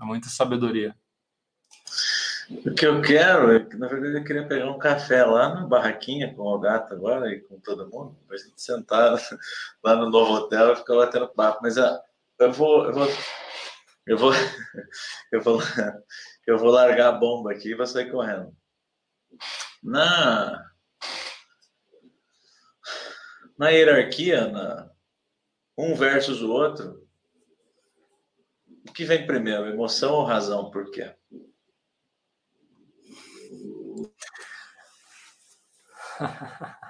É 0.00 0.04
muita 0.04 0.28
sabedoria. 0.28 0.94
O 2.50 2.74
que 2.74 2.86
eu 2.86 3.00
quero, 3.00 3.52
é 3.52 3.66
na 3.76 3.88
verdade, 3.88 4.18
eu 4.18 4.24
queria 4.24 4.46
pegar 4.46 4.70
um 4.70 4.78
café 4.78 5.24
lá 5.24 5.54
na 5.54 5.66
barraquinha 5.66 6.34
com 6.34 6.42
o 6.42 6.58
gato 6.58 6.92
agora 6.92 7.32
e 7.32 7.40
com 7.40 7.58
todo 7.58 7.88
mundo, 7.88 8.16
para 8.26 8.36
a 8.36 8.38
gente 8.38 8.60
sentar 8.60 9.16
lá 9.82 9.96
no 9.96 10.10
novo 10.10 10.32
hotel 10.32 10.72
e 10.72 10.76
ficar 10.76 10.96
batendo 10.96 11.28
papo. 11.28 11.60
Mas 11.62 11.78
ah, 11.78 12.02
eu 12.38 12.52
vou, 12.52 12.84
eu 12.84 12.92
vou, 12.92 13.08
eu 14.06 14.18
vou, 14.18 14.32
eu 15.32 15.40
vou, 15.40 15.58
eu 16.46 16.58
vou 16.58 16.70
largar 16.70 17.08
a 17.08 17.18
bomba 17.18 17.52
aqui 17.52 17.70
e 17.70 17.74
vou 17.74 17.86
sair 17.86 18.10
correndo. 18.10 18.54
Na, 19.82 20.70
na 23.58 23.70
hierarquia, 23.70 24.48
na, 24.48 24.90
um 25.78 25.94
versus 25.94 26.42
o 26.42 26.50
outro, 26.50 27.04
o 28.86 28.92
que 28.92 29.04
vem 29.04 29.26
primeiro, 29.26 29.66
emoção 29.66 30.12
ou 30.14 30.24
razão? 30.24 30.70
Por 30.70 30.90
quê? 30.90 31.14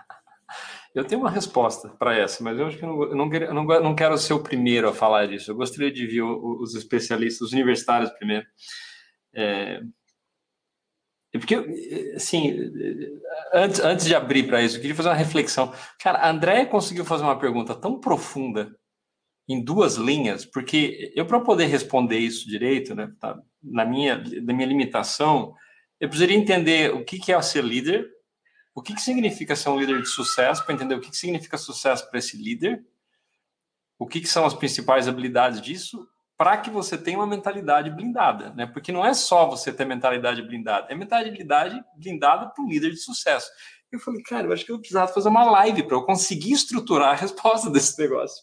Eu 0.94 1.04
tenho 1.04 1.20
uma 1.20 1.30
resposta 1.30 1.88
para 1.88 2.16
essa, 2.16 2.44
mas 2.44 2.56
eu 2.56 2.68
acho 2.68 2.78
que 2.78 2.84
eu 2.84 2.88
não, 3.16 3.34
eu 3.34 3.52
não, 3.52 3.64
não, 3.64 3.96
quero 3.96 4.16
ser 4.16 4.32
o 4.32 4.40
primeiro 4.40 4.88
a 4.88 4.94
falar 4.94 5.26
disso. 5.26 5.50
Eu 5.50 5.56
gostaria 5.56 5.90
de 5.90 6.06
ver 6.06 6.22
os 6.22 6.76
especialistas, 6.76 7.48
os 7.48 7.52
universitários 7.52 8.12
primeiro. 8.12 8.46
É, 9.34 9.80
porque, 11.38 11.56
assim, 12.14 12.56
antes, 13.52 13.80
antes 13.80 14.06
de 14.06 14.14
abrir 14.14 14.44
para 14.44 14.62
isso, 14.62 14.76
eu 14.76 14.80
queria 14.80 14.94
fazer 14.94 15.08
uma 15.08 15.16
reflexão. 15.16 15.74
Cara, 15.98 16.18
a 16.18 16.30
Andréia 16.30 16.64
conseguiu 16.64 17.04
fazer 17.04 17.24
uma 17.24 17.38
pergunta 17.38 17.74
tão 17.74 17.98
profunda 17.98 18.72
em 19.48 19.62
duas 19.62 19.96
linhas, 19.96 20.44
porque 20.44 21.12
eu, 21.14 21.26
para 21.26 21.40
poder 21.40 21.66
responder 21.66 22.18
isso 22.18 22.48
direito, 22.48 22.94
né, 22.94 23.12
tá, 23.20 23.36
na, 23.62 23.84
minha, 23.84 24.16
na 24.42 24.54
minha 24.54 24.66
limitação, 24.66 25.52
eu 26.00 26.08
precisaria 26.08 26.36
entender 26.36 26.94
o 26.94 27.04
que, 27.04 27.18
que 27.18 27.32
é 27.32 27.42
ser 27.42 27.64
líder, 27.64 28.08
o 28.74 28.82
que, 28.82 28.94
que 28.94 29.00
significa 29.00 29.54
ser 29.54 29.68
um 29.68 29.78
líder 29.78 30.02
de 30.02 30.08
sucesso, 30.08 30.64
para 30.64 30.74
entender 30.74 30.94
o 30.96 31.00
que, 31.00 31.10
que 31.10 31.16
significa 31.16 31.56
sucesso 31.56 32.08
para 32.10 32.18
esse 32.18 32.36
líder, 32.36 32.84
o 33.98 34.06
que, 34.06 34.20
que 34.20 34.28
são 34.28 34.44
as 34.44 34.54
principais 34.54 35.06
habilidades 35.06 35.60
disso, 35.60 36.08
para 36.36 36.56
que 36.56 36.68
você 36.68 36.98
tenha 36.98 37.18
uma 37.18 37.26
mentalidade 37.26 37.88
blindada, 37.90 38.50
né? 38.50 38.66
Porque 38.66 38.90
não 38.90 39.06
é 39.06 39.14
só 39.14 39.48
você 39.48 39.72
ter 39.72 39.84
mentalidade 39.84 40.42
blindada, 40.42 40.88
é 40.90 40.94
mentalidade 40.94 41.80
blindada 41.96 42.50
para 42.50 42.64
um 42.64 42.68
líder 42.68 42.90
de 42.90 42.96
sucesso. 42.96 43.48
Eu 43.92 44.00
falei, 44.00 44.20
cara, 44.22 44.48
eu 44.48 44.52
acho 44.52 44.64
que 44.66 44.72
eu 44.72 44.78
precisava 44.78 45.12
fazer 45.12 45.28
uma 45.28 45.44
live 45.44 45.84
para 45.84 45.96
eu 45.96 46.02
conseguir 46.02 46.52
estruturar 46.52 47.10
a 47.10 47.14
resposta 47.14 47.70
desse 47.70 47.96
negócio. 48.00 48.42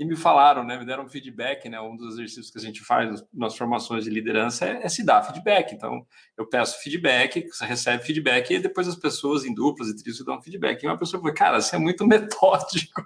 E 0.00 0.04
me 0.06 0.16
falaram, 0.16 0.64
né? 0.64 0.78
Me 0.78 0.86
deram 0.86 1.06
feedback, 1.06 1.68
né? 1.68 1.78
Um 1.78 1.94
dos 1.94 2.14
exercícios 2.14 2.50
que 2.50 2.56
a 2.56 2.62
gente 2.62 2.80
faz 2.80 3.22
nas 3.34 3.54
formações 3.54 4.02
de 4.02 4.08
liderança 4.08 4.64
é, 4.64 4.80
é 4.82 4.88
se 4.88 5.04
dar 5.04 5.22
feedback. 5.22 5.74
Então, 5.74 6.06
eu 6.38 6.48
peço 6.48 6.80
feedback, 6.80 7.46
você 7.46 7.66
recebe 7.66 8.02
feedback, 8.02 8.50
e 8.50 8.58
depois 8.58 8.88
as 8.88 8.96
pessoas 8.96 9.44
em 9.44 9.52
duplas 9.52 9.88
e 9.88 9.96
trios 10.02 10.24
dão 10.24 10.40
feedback. 10.40 10.82
E 10.82 10.86
uma 10.86 10.96
pessoa 10.96 11.20
falou, 11.20 11.34
cara, 11.36 11.60
você 11.60 11.76
é 11.76 11.78
muito 11.78 12.06
metódico. 12.08 13.02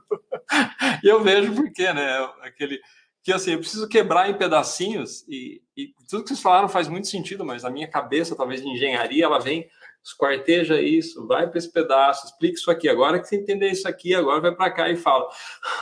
e 1.02 1.08
eu 1.08 1.20
vejo 1.20 1.52
por 1.56 1.68
quê, 1.72 1.92
né? 1.92 2.16
Aquele 2.42 2.80
que 3.24 3.32
assim, 3.32 3.52
eu 3.52 3.58
preciso 3.58 3.88
quebrar 3.88 4.30
em 4.30 4.38
pedacinhos 4.38 5.26
e, 5.26 5.62
e, 5.76 5.94
tudo 6.08 6.22
que 6.22 6.28
vocês 6.28 6.42
falaram 6.42 6.68
faz 6.68 6.88
muito 6.88 7.08
sentido, 7.08 7.44
mas 7.44 7.64
a 7.64 7.70
minha 7.70 7.88
cabeça, 7.88 8.36
talvez 8.36 8.60
de 8.60 8.68
engenharia, 8.68 9.24
ela 9.24 9.40
vem, 9.40 9.66
esquarteja 10.04 10.80
isso, 10.80 11.26
vai 11.26 11.48
para 11.48 11.58
esse 11.58 11.72
pedaço, 11.72 12.26
explica 12.26 12.54
isso 12.54 12.70
aqui, 12.70 12.88
agora 12.88 13.18
que 13.18 13.26
você 13.26 13.36
entender 13.36 13.70
isso 13.70 13.88
aqui, 13.88 14.14
agora 14.14 14.40
vai 14.40 14.54
para 14.54 14.70
cá 14.70 14.90
e 14.90 14.96
fala. 14.96 15.28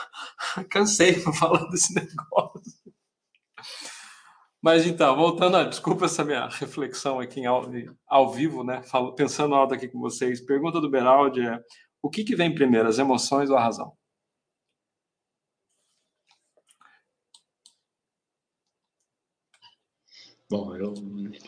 Cansei 0.71 1.15
de 1.15 1.39
falar 1.39 1.69
desse 1.69 1.93
negócio. 1.99 2.83
Mas 4.63 4.87
então, 4.87 5.17
voltando, 5.17 5.57
a, 5.57 5.65
desculpa 5.65 6.05
essa 6.05 6.25
minha 6.25 6.47
reflexão 6.47 7.19
aqui 7.19 7.41
em, 7.41 7.47
ao, 7.47 7.69
ao 8.07 8.31
vivo, 8.31 8.63
né? 8.63 8.81
Falo, 8.83 9.13
pensando 9.13 9.57
alto 9.57 9.75
aqui 9.75 9.89
com 9.89 9.99
vocês. 9.99 10.41
Pergunta 10.41 10.81
do 10.81 10.89
Beraldi 10.89 11.41
é: 11.41 11.59
o 12.01 12.09
que, 12.09 12.23
que 12.23 12.37
vem 12.37 12.55
primeiro, 12.55 12.89
as 12.89 13.01
emoções 13.01 13.51
ou 13.51 13.57
a 13.57 13.63
razão? 13.63 13.93
Bom, 20.53 20.77
eu 20.77 20.93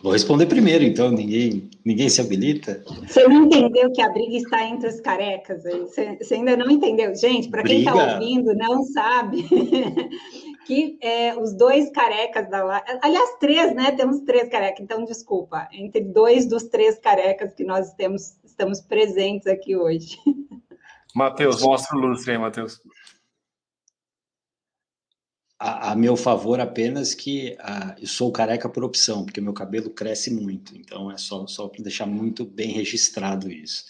vou 0.02 0.12
responder 0.12 0.46
primeiro, 0.46 0.82
então, 0.82 1.10
ninguém, 1.10 1.68
ninguém 1.84 2.08
se 2.08 2.22
habilita. 2.22 2.82
Você 3.06 3.28
não 3.28 3.44
entendeu 3.44 3.92
que 3.92 4.00
a 4.00 4.08
briga 4.08 4.34
está 4.38 4.66
entre 4.66 4.88
os 4.88 4.98
carecas? 4.98 5.62
Você, 5.62 6.16
você 6.16 6.36
ainda 6.36 6.56
não 6.56 6.70
entendeu? 6.70 7.14
Gente, 7.14 7.50
para 7.50 7.62
quem 7.62 7.80
está 7.80 8.14
ouvindo, 8.14 8.54
não 8.54 8.82
sabe 8.84 9.44
que 10.64 10.96
é, 11.02 11.36
os 11.36 11.52
dois 11.52 11.90
carecas 11.90 12.48
da 12.48 12.64
live, 12.64 12.86
aliás, 13.02 13.36
três, 13.38 13.74
né? 13.74 13.92
Temos 13.92 14.20
três 14.20 14.48
carecas, 14.48 14.80
então 14.80 15.04
desculpa, 15.04 15.68
entre 15.70 16.00
dois 16.00 16.46
dos 16.46 16.62
três 16.62 16.98
carecas 16.98 17.52
que 17.52 17.62
nós 17.62 17.92
temos, 17.92 18.38
estamos 18.42 18.80
presentes 18.80 19.46
aqui 19.46 19.76
hoje. 19.76 20.16
Matheus, 21.14 21.62
mostra 21.62 21.94
o 21.94 22.00
lustre 22.00 22.32
aí, 22.32 22.38
Matheus 22.38 22.80
a, 25.58 25.92
a, 25.92 25.96
meu 25.96 26.16
favor 26.16 26.60
apenas 26.60 27.14
que 27.14 27.56
a, 27.60 27.96
eu 27.98 28.06
sou 28.06 28.32
careca 28.32 28.68
por 28.68 28.84
opção, 28.84 29.24
porque 29.24 29.40
meu 29.40 29.52
cabelo 29.52 29.90
cresce 29.90 30.32
muito, 30.32 30.76
então 30.76 31.10
é 31.10 31.16
só, 31.16 31.46
só 31.46 31.68
para 31.68 31.82
deixar 31.82 32.06
muito 32.06 32.44
bem 32.44 32.72
registrado 32.72 33.50
isso. 33.50 33.84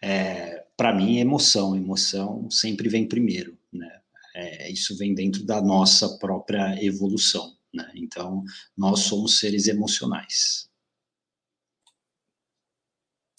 É, 0.00 0.64
para 0.76 0.94
mim, 0.94 1.18
emoção, 1.18 1.76
emoção 1.76 2.50
sempre 2.50 2.88
vem 2.88 3.06
primeiro, 3.06 3.56
né? 3.72 4.00
É, 4.34 4.70
isso 4.70 4.96
vem 4.96 5.14
dentro 5.14 5.44
da 5.44 5.60
nossa 5.60 6.18
própria 6.18 6.82
evolução, 6.82 7.56
né? 7.72 7.90
Então, 7.94 8.42
nós 8.76 9.00
somos 9.00 9.38
seres 9.38 9.68
emocionais. 9.68 10.70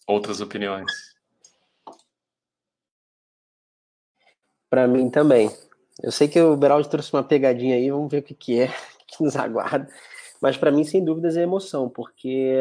Outras 0.07 0.39
opiniões? 0.39 0.91
Para 4.69 4.87
mim 4.87 5.09
também. 5.09 5.49
Eu 6.03 6.11
sei 6.11 6.27
que 6.27 6.39
o 6.41 6.57
Beraldi 6.57 6.89
trouxe 6.89 7.13
uma 7.13 7.23
pegadinha 7.23 7.75
aí, 7.75 7.89
vamos 7.89 8.11
ver 8.11 8.19
o 8.19 8.23
que, 8.23 8.35
que 8.35 8.59
é, 8.59 8.67
que 9.07 9.23
nos 9.23 9.37
aguarda. 9.37 9.87
Mas 10.41 10.57
para 10.57 10.69
mim, 10.69 10.83
sem 10.83 11.03
dúvidas, 11.03 11.37
é 11.37 11.43
emoção, 11.43 11.89
porque 11.89 12.59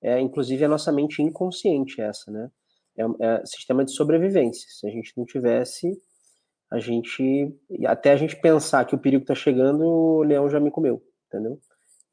é 0.00 0.20
inclusive 0.20 0.64
a 0.64 0.68
nossa 0.68 0.92
mente 0.92 1.20
inconsciente 1.20 2.00
essa, 2.00 2.30
né? 2.30 2.48
É, 2.96 3.02
é 3.02 3.44
sistema 3.44 3.84
de 3.84 3.90
sobrevivência. 3.90 4.68
Se 4.70 4.86
a 4.86 4.90
gente 4.90 5.12
não 5.16 5.24
tivesse, 5.24 6.00
a 6.70 6.78
gente 6.78 7.52
até 7.86 8.12
a 8.12 8.16
gente 8.16 8.36
pensar 8.36 8.84
que 8.84 8.94
o 8.94 8.98
perigo 8.98 9.24
está 9.24 9.34
chegando, 9.34 9.84
o 9.84 10.22
leão 10.22 10.48
já 10.48 10.60
me 10.60 10.70
comeu, 10.70 11.02
entendeu? 11.26 11.60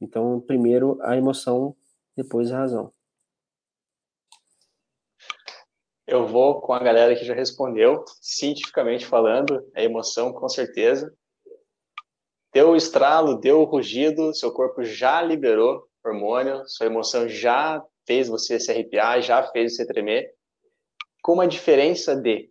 Então, 0.01 0.41
primeiro 0.41 0.97
a 1.03 1.15
emoção, 1.15 1.75
depois 2.17 2.51
a 2.51 2.57
razão. 2.57 2.91
Eu 6.13 6.27
vou 6.27 6.61
com 6.61 6.71
a 6.73 6.77
galera 6.77 7.15
que 7.15 7.25
já 7.25 7.33
respondeu, 7.33 8.05
cientificamente 8.21 9.03
falando, 9.03 9.67
é 9.73 9.83
emoção, 9.83 10.31
com 10.31 10.47
certeza. 10.47 11.11
Deu 12.53 12.69
o 12.69 12.75
estralo, 12.75 13.39
deu 13.39 13.61
o 13.61 13.63
rugido, 13.63 14.31
seu 14.35 14.51
corpo 14.51 14.83
já 14.83 15.23
liberou 15.23 15.87
hormônio, 16.05 16.67
sua 16.67 16.85
emoção 16.85 17.27
já 17.27 17.83
fez 18.05 18.27
você 18.27 18.59
se 18.59 18.69
arrepiar, 18.69 19.23
já 19.23 19.41
fez 19.41 19.75
você 19.75 19.87
tremer. 19.87 20.31
Com 21.23 21.33
uma 21.33 21.47
diferença 21.47 22.15
de 22.15 22.47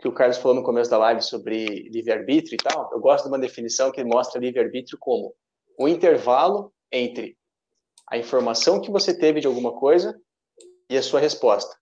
que 0.00 0.08
o 0.08 0.14
Carlos 0.14 0.38
falou 0.38 0.54
no 0.54 0.64
começo 0.64 0.90
da 0.90 0.96
live 0.96 1.20
sobre 1.20 1.66
livre-arbítrio 1.90 2.54
e 2.54 2.64
tal, 2.64 2.90
eu 2.94 2.98
gosto 2.98 3.24
de 3.24 3.28
uma 3.28 3.38
definição 3.38 3.92
que 3.92 4.02
mostra 4.02 4.40
livre-arbítrio 4.40 4.96
como 4.98 5.34
o 5.78 5.86
intervalo 5.86 6.72
entre 6.90 7.36
a 8.08 8.16
informação 8.16 8.80
que 8.80 8.90
você 8.90 9.14
teve 9.14 9.38
de 9.38 9.46
alguma 9.46 9.78
coisa 9.78 10.18
e 10.88 10.96
a 10.96 11.02
sua 11.02 11.20
resposta. 11.20 11.81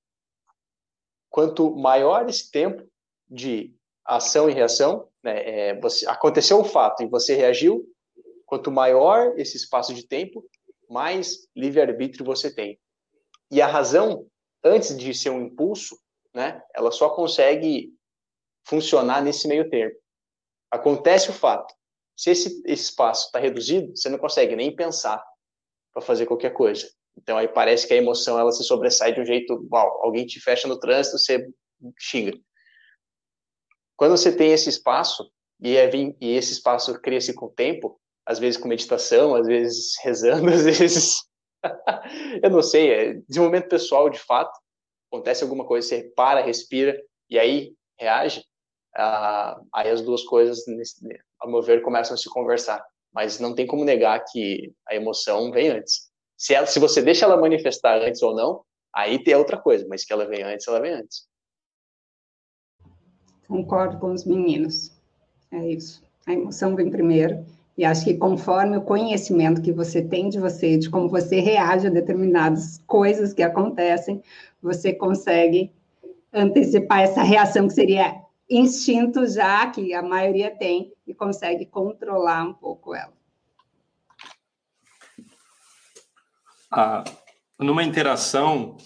Quanto 1.30 1.74
maior 1.74 2.28
esse 2.28 2.50
tempo 2.50 2.86
de 3.28 3.74
ação 4.04 4.50
e 4.50 4.52
reação, 4.52 5.08
né, 5.22 5.42
é, 5.48 5.80
você, 5.80 6.06
aconteceu 6.08 6.60
um 6.60 6.64
fato 6.64 7.02
e 7.02 7.06
você 7.06 7.34
reagiu, 7.34 7.86
quanto 8.44 8.70
maior 8.70 9.38
esse 9.38 9.56
espaço 9.56 9.94
de 9.94 10.06
tempo, 10.06 10.44
mais 10.88 11.46
livre-arbítrio 11.54 12.24
você 12.24 12.52
tem. 12.52 12.78
E 13.50 13.62
a 13.62 13.66
razão, 13.66 14.26
antes 14.64 14.96
de 14.96 15.14
ser 15.14 15.30
um 15.30 15.42
impulso, 15.42 15.96
né, 16.34 16.60
ela 16.74 16.90
só 16.90 17.10
consegue 17.10 17.94
funcionar 18.64 19.22
nesse 19.22 19.46
meio 19.46 19.70
termo. 19.70 19.96
Acontece 20.70 21.30
o 21.30 21.32
fato. 21.32 21.74
Se 22.16 22.30
esse, 22.30 22.62
esse 22.66 22.84
espaço 22.84 23.26
está 23.26 23.38
reduzido, 23.38 23.96
você 23.96 24.08
não 24.08 24.18
consegue 24.18 24.54
nem 24.54 24.74
pensar 24.74 25.24
para 25.92 26.02
fazer 26.02 26.26
qualquer 26.26 26.52
coisa. 26.52 26.90
Então 27.22 27.36
aí 27.36 27.48
parece 27.48 27.86
que 27.86 27.94
a 27.94 27.96
emoção 27.96 28.38
ela 28.38 28.50
se 28.52 28.64
sobressai 28.64 29.12
de 29.12 29.20
um 29.20 29.24
jeito, 29.24 29.66
uau, 29.70 30.00
alguém 30.02 30.26
te 30.26 30.40
fecha 30.40 30.66
no 30.66 30.78
trânsito, 30.78 31.18
você 31.18 31.46
xinga. 31.98 32.32
Quando 33.96 34.16
você 34.16 34.34
tem 34.34 34.52
esse 34.52 34.68
espaço 34.68 35.30
e, 35.60 35.76
é, 35.76 35.90
e 35.94 36.34
esse 36.34 36.52
espaço 36.52 36.98
cresce 37.00 37.34
com 37.34 37.46
o 37.46 37.50
tempo, 37.50 38.00
às 38.24 38.38
vezes 38.38 38.60
com 38.60 38.68
meditação, 38.68 39.34
às 39.34 39.46
vezes 39.46 39.94
rezando, 40.02 40.48
às 40.48 40.64
vezes 40.64 41.22
eu 42.42 42.50
não 42.50 42.62
sei, 42.62 42.90
é 42.92 43.14
desenvolvimento 43.28 43.68
pessoal 43.68 44.08
de 44.08 44.18
fato. 44.18 44.58
Acontece 45.12 45.42
alguma 45.42 45.66
coisa, 45.66 45.86
você 45.86 46.12
para, 46.16 46.40
respira 46.40 46.96
e 47.28 47.38
aí 47.38 47.74
reage. 47.98 48.44
Ah, 48.96 49.60
aí 49.74 49.90
as 49.90 50.00
duas 50.00 50.22
coisas, 50.24 50.64
ao 51.38 51.50
meu 51.50 51.62
ver, 51.62 51.82
começam 51.82 52.14
a 52.14 52.16
se 52.16 52.28
conversar. 52.30 52.84
Mas 53.12 53.40
não 53.40 53.54
tem 53.54 53.66
como 53.66 53.84
negar 53.84 54.24
que 54.24 54.72
a 54.88 54.94
emoção 54.94 55.50
vem 55.50 55.68
antes. 55.68 56.09
Se, 56.40 56.54
ela, 56.54 56.66
se 56.66 56.78
você 56.78 57.02
deixa 57.02 57.26
ela 57.26 57.38
manifestar 57.38 58.00
antes 58.00 58.22
ou 58.22 58.34
não, 58.34 58.62
aí 58.94 59.22
tem 59.22 59.34
outra 59.34 59.58
coisa, 59.58 59.86
mas 59.86 60.06
que 60.06 60.12
ela 60.12 60.24
vem 60.24 60.42
antes, 60.42 60.66
ela 60.66 60.80
vem 60.80 60.94
antes. 60.94 61.28
Concordo 63.46 63.98
com 63.98 64.14
os 64.14 64.24
meninos. 64.24 64.90
É 65.52 65.58
isso. 65.66 66.02
A 66.26 66.32
emoção 66.32 66.74
vem 66.74 66.90
primeiro. 66.90 67.44
E 67.76 67.84
acho 67.84 68.04
que 68.06 68.14
conforme 68.14 68.78
o 68.78 68.82
conhecimento 68.82 69.60
que 69.60 69.70
você 69.70 70.00
tem 70.00 70.30
de 70.30 70.40
você, 70.40 70.78
de 70.78 70.88
como 70.88 71.10
você 71.10 71.40
reage 71.40 71.88
a 71.88 71.90
determinadas 71.90 72.78
coisas 72.86 73.34
que 73.34 73.42
acontecem, 73.42 74.22
você 74.62 74.94
consegue 74.94 75.70
antecipar 76.32 77.02
essa 77.02 77.22
reação 77.22 77.68
que 77.68 77.74
seria 77.74 78.18
instinto 78.48 79.26
já, 79.26 79.66
que 79.66 79.92
a 79.92 80.02
maioria 80.02 80.50
tem, 80.50 80.90
e 81.06 81.12
consegue 81.12 81.66
controlar 81.66 82.44
um 82.44 82.54
pouco 82.54 82.94
ela. 82.94 83.19
Ah, 86.72 87.02
numa 87.58 87.82
interação, 87.82 88.76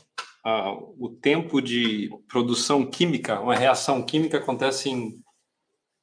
ah, 0.44 0.72
o 0.98 1.10
tempo 1.20 1.60
de 1.60 2.08
produção 2.28 2.86
química, 2.86 3.40
uma 3.40 3.54
reação 3.54 4.02
química 4.02 4.38
acontece 4.38 4.88
em 4.88 5.22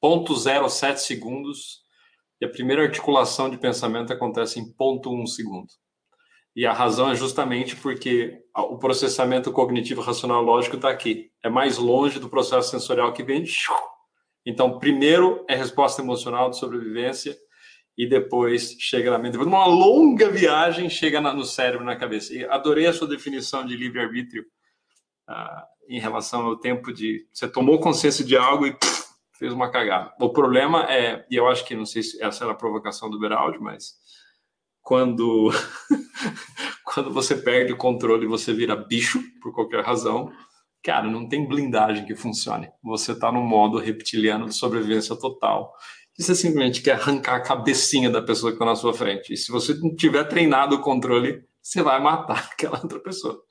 0,07 0.04 0.98
segundos 0.98 1.82
e 2.40 2.46
a 2.46 2.50
primeira 2.50 2.84
articulação 2.84 3.50
de 3.50 3.58
pensamento 3.58 4.14
acontece 4.14 4.60
em 4.60 4.72
0,1 4.74 5.28
segundo. 5.28 5.68
E 6.56 6.66
a 6.66 6.74
razão 6.74 7.10
é 7.10 7.16
justamente 7.16 7.76
porque 7.76 8.42
o 8.56 8.78
processamento 8.78 9.52
cognitivo 9.52 10.02
racional 10.02 10.44
lógico 10.44 10.76
está 10.76 10.90
aqui. 10.90 11.32
É 11.44 11.50
mais 11.50 11.78
longe 11.78 12.20
do 12.20 12.30
processo 12.30 12.70
sensorial 12.70 13.14
que 13.14 13.24
vem. 13.24 13.46
Então, 14.46 14.78
primeiro 14.78 15.46
é 15.48 15.56
resposta 15.56 16.02
emocional 16.02 16.50
de 16.50 16.58
sobrevivência 16.58 17.38
e 17.98 18.08
depois 18.08 18.76
chega 18.80 19.12
na 19.12 19.18
mente. 19.18 19.38
Uma 19.38 19.66
longa 19.66 20.30
viagem, 20.30 20.90
chega 20.90 21.20
no 21.20 21.44
cérebro, 21.44 21.86
na 21.86 21.96
cabeça. 21.96 22.34
E 22.34 22.46
adorei 22.46 22.88
a 22.88 22.94
sua 22.94 23.08
definição 23.08 23.66
de 23.66 23.76
livre-arbítrio 23.76 24.44
uh, 25.30 25.62
em 25.88 26.00
relação 26.00 26.46
ao 26.46 26.58
tempo 26.58 26.94
de. 26.94 27.28
Você 27.32 27.48
tomou 27.48 27.80
consciência 27.80 28.24
de 28.24 28.38
algo 28.38 28.66
e 28.66 28.74
pff, 28.74 29.04
fez 29.38 29.54
uma 29.54 29.70
cagada. 29.70 30.14
O 30.20 30.30
problema 30.30 30.84
é, 30.92 31.26
e 31.30 31.36
eu 31.36 31.48
acho 31.48 31.66
que 31.66 31.76
não 31.76 31.86
sei 31.86 32.04
se 32.04 32.22
essa 32.24 32.44
era 32.44 32.54
a 32.54 32.58
provocação 32.58 33.10
do 33.10 33.20
Beraldi, 33.20 33.60
mas 33.60 33.96
quando, 34.82 35.52
quando 36.86 37.12
você 37.12 37.36
perde 37.36 37.74
o 37.74 37.78
controle 37.78 38.26
e 38.26 38.30
você 38.30 38.54
vira 38.54 38.76
bicho, 38.76 39.22
por 39.42 39.54
qualquer 39.54 39.84
razão, 39.84 40.32
cara, 40.84 41.08
não 41.08 41.28
tem 41.28 41.48
blindagem 41.48 42.06
que 42.06 42.16
funcione. 42.16 42.70
Você 42.84 43.12
está 43.12 43.32
no 43.32 43.42
modo 43.42 43.78
reptiliano 43.78 44.48
de 44.48 44.56
sobrevivência 44.56 45.16
total 45.16 45.74
e 46.18 46.24
você 46.24 46.36
simplesmente 46.36 46.82
quer 46.82 46.94
arrancar 46.94 47.36
a 47.36 47.42
cabecinha 47.42 48.10
da 48.10 48.22
pessoa 48.22 48.52
que 48.52 48.56
está 48.56 48.66
na 48.66 48.76
sua 48.76 48.94
frente. 48.94 49.34
E 49.34 49.38
se 49.38 49.52
você 49.52 49.74
não 49.76 49.96
tiver 49.96 50.24
treinado 50.26 50.76
o 50.76 50.82
controle, 50.82 51.44
você 51.62 51.82
vai 51.82 52.02
matar 52.02 52.50
aquela 52.54 52.80
outra 52.82 53.00
pessoa. 53.00 53.42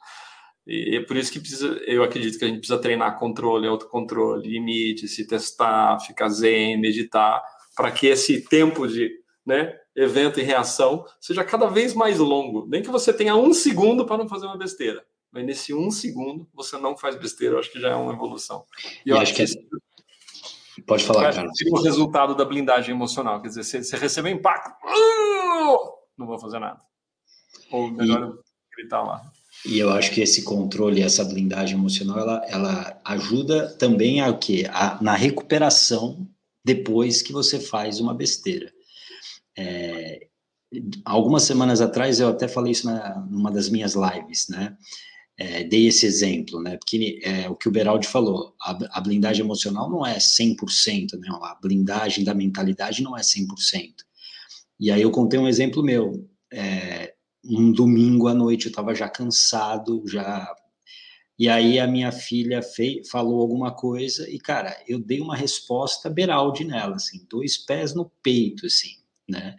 E 0.67 0.97
é 0.97 1.01
por 1.03 1.17
isso 1.17 1.33
que 1.33 1.41
precisa, 1.41 1.69
eu 1.87 2.03
acredito 2.03 2.39
que 2.39 2.45
a 2.45 2.49
gente 2.49 2.59
precisa 2.59 2.79
treinar 2.79 3.19
controle, 3.19 3.67
autocontrole, 3.67 4.49
limite, 4.49 5.09
se 5.09 5.27
testar, 5.27 5.99
ficar 6.01 6.29
zen, 6.29 6.79
meditar, 6.79 7.43
para 7.75 7.91
que 7.91 8.07
esse 8.07 8.43
tempo 8.43 8.87
de 8.87 9.11
né, 9.45 9.75
evento 9.97 10.39
e 10.39 10.43
reação 10.43 11.05
seja 11.21 11.43
cada 11.43 11.67
vez 11.67 11.95
mais 11.95 12.19
longo. 12.19 12.67
Nem 12.69 12.83
que 12.83 12.91
você 12.91 13.13
tenha 13.13 13.35
um 13.35 13.53
segundo 13.53 14.07
para 14.07 14.19
não 14.19 14.29
fazer 14.29 14.47
uma 14.47 14.59
besteira. 14.59 15.05
Mas 15.33 15.45
nesse 15.45 15.73
um 15.73 15.91
segundo 15.91 16.49
você 16.53 16.77
não 16.77 16.97
faz 16.97 17.17
besteira, 17.17 17.55
eu 17.55 17.59
acho 17.59 17.73
que 17.73 17.81
já 17.81 17.91
é 17.91 17.95
uma 17.95 18.13
evolução. 18.13 18.65
E 19.05 19.11
eu 19.11 19.17
e 19.17 19.21
acho 19.21 19.35
que, 19.35 19.45
que 19.45 19.53
Pode 20.87 21.05
falar, 21.05 21.33
cara. 21.33 21.49
Seria 21.55 21.73
o 21.73 21.83
resultado 21.83 22.35
da 22.35 22.45
blindagem 22.45 22.95
emocional. 22.95 23.41
Quer 23.41 23.49
dizer, 23.49 23.65
você, 23.65 23.83
você 23.83 23.97
recebeu 23.97 24.33
impacto, 24.33 24.71
uh, 24.71 25.79
não 26.17 26.27
vou 26.27 26.39
fazer 26.39 26.59
nada. 26.59 26.81
Ou 27.71 27.91
melhor 27.91 28.35
e, 28.35 28.77
gritar 28.77 29.03
lá. 29.03 29.23
E 29.65 29.79
eu 29.79 29.91
acho 29.91 30.13
que 30.13 30.21
esse 30.21 30.43
controle, 30.43 31.03
essa 31.03 31.25
blindagem 31.25 31.77
emocional, 31.77 32.19
ela, 32.19 32.45
ela 32.47 33.01
ajuda 33.05 33.69
também 33.77 34.21
a 34.21 34.33
quê? 34.33 34.67
A, 34.73 35.03
na 35.03 35.15
recuperação 35.15 36.27
depois 36.65 37.23
que 37.23 37.33
você 37.33 37.59
faz 37.59 38.01
uma 38.01 38.15
besteira. 38.15 38.73
É, 39.57 40.29
algumas 41.05 41.43
semanas 41.43 41.81
atrás 41.81 42.21
eu 42.21 42.29
até 42.29 42.47
falei 42.47 42.73
isso 42.73 42.87
na, 42.87 43.19
numa 43.29 43.51
das 43.51 43.69
minhas 43.69 43.95
lives, 43.95 44.49
né? 44.49 44.77
É, 45.41 45.65
dei 45.65 45.87
esse 45.87 46.05
exemplo, 46.05 46.63
né? 46.63 46.77
Porque 46.77 47.19
é, 47.25 47.49
o 47.49 47.57
que 47.57 47.67
o 47.67 47.73
Beraldi 47.73 48.07
falou, 48.07 48.55
a, 48.61 48.79
a, 48.99 49.01
blindagem 49.01 49.43
emocional 49.43 49.89
não 49.89 50.07
é 50.07 50.19
100%, 50.19 51.19
né? 51.19 51.29
A 51.31 51.55
blindagem 51.55 52.23
da 52.23 52.35
mentalidade 52.35 53.03
não 53.03 53.17
é 53.17 53.23
100%. 53.23 53.47
E 54.79 54.91
aí 54.91 55.01
eu 55.01 55.11
contei 55.11 55.41
um 55.41 55.49
exemplo 55.49 55.83
meu. 55.83 56.29
É, 56.53 57.15
um 57.43 57.73
domingo 57.73 58.29
à 58.29 58.35
noite 58.35 58.67
eu 58.67 58.69
estava 58.69 58.95
já 58.95 59.09
cansado, 59.09 60.05
já. 60.07 60.47
E 61.39 61.49
aí 61.49 61.79
a 61.79 61.87
minha 61.87 62.13
filha 62.13 62.61
fei, 62.61 63.03
falou 63.11 63.41
alguma 63.41 63.75
coisa 63.75 64.29
e, 64.29 64.39
cara, 64.39 64.77
eu 64.87 64.99
dei 64.99 65.23
uma 65.23 65.35
resposta 65.35 66.11
Beraldi 66.11 66.65
nela, 66.65 66.97
assim, 66.97 67.27
dois 67.31 67.57
pés 67.57 67.95
no 67.95 68.13
peito, 68.23 68.67
assim, 68.67 68.97
né? 69.27 69.57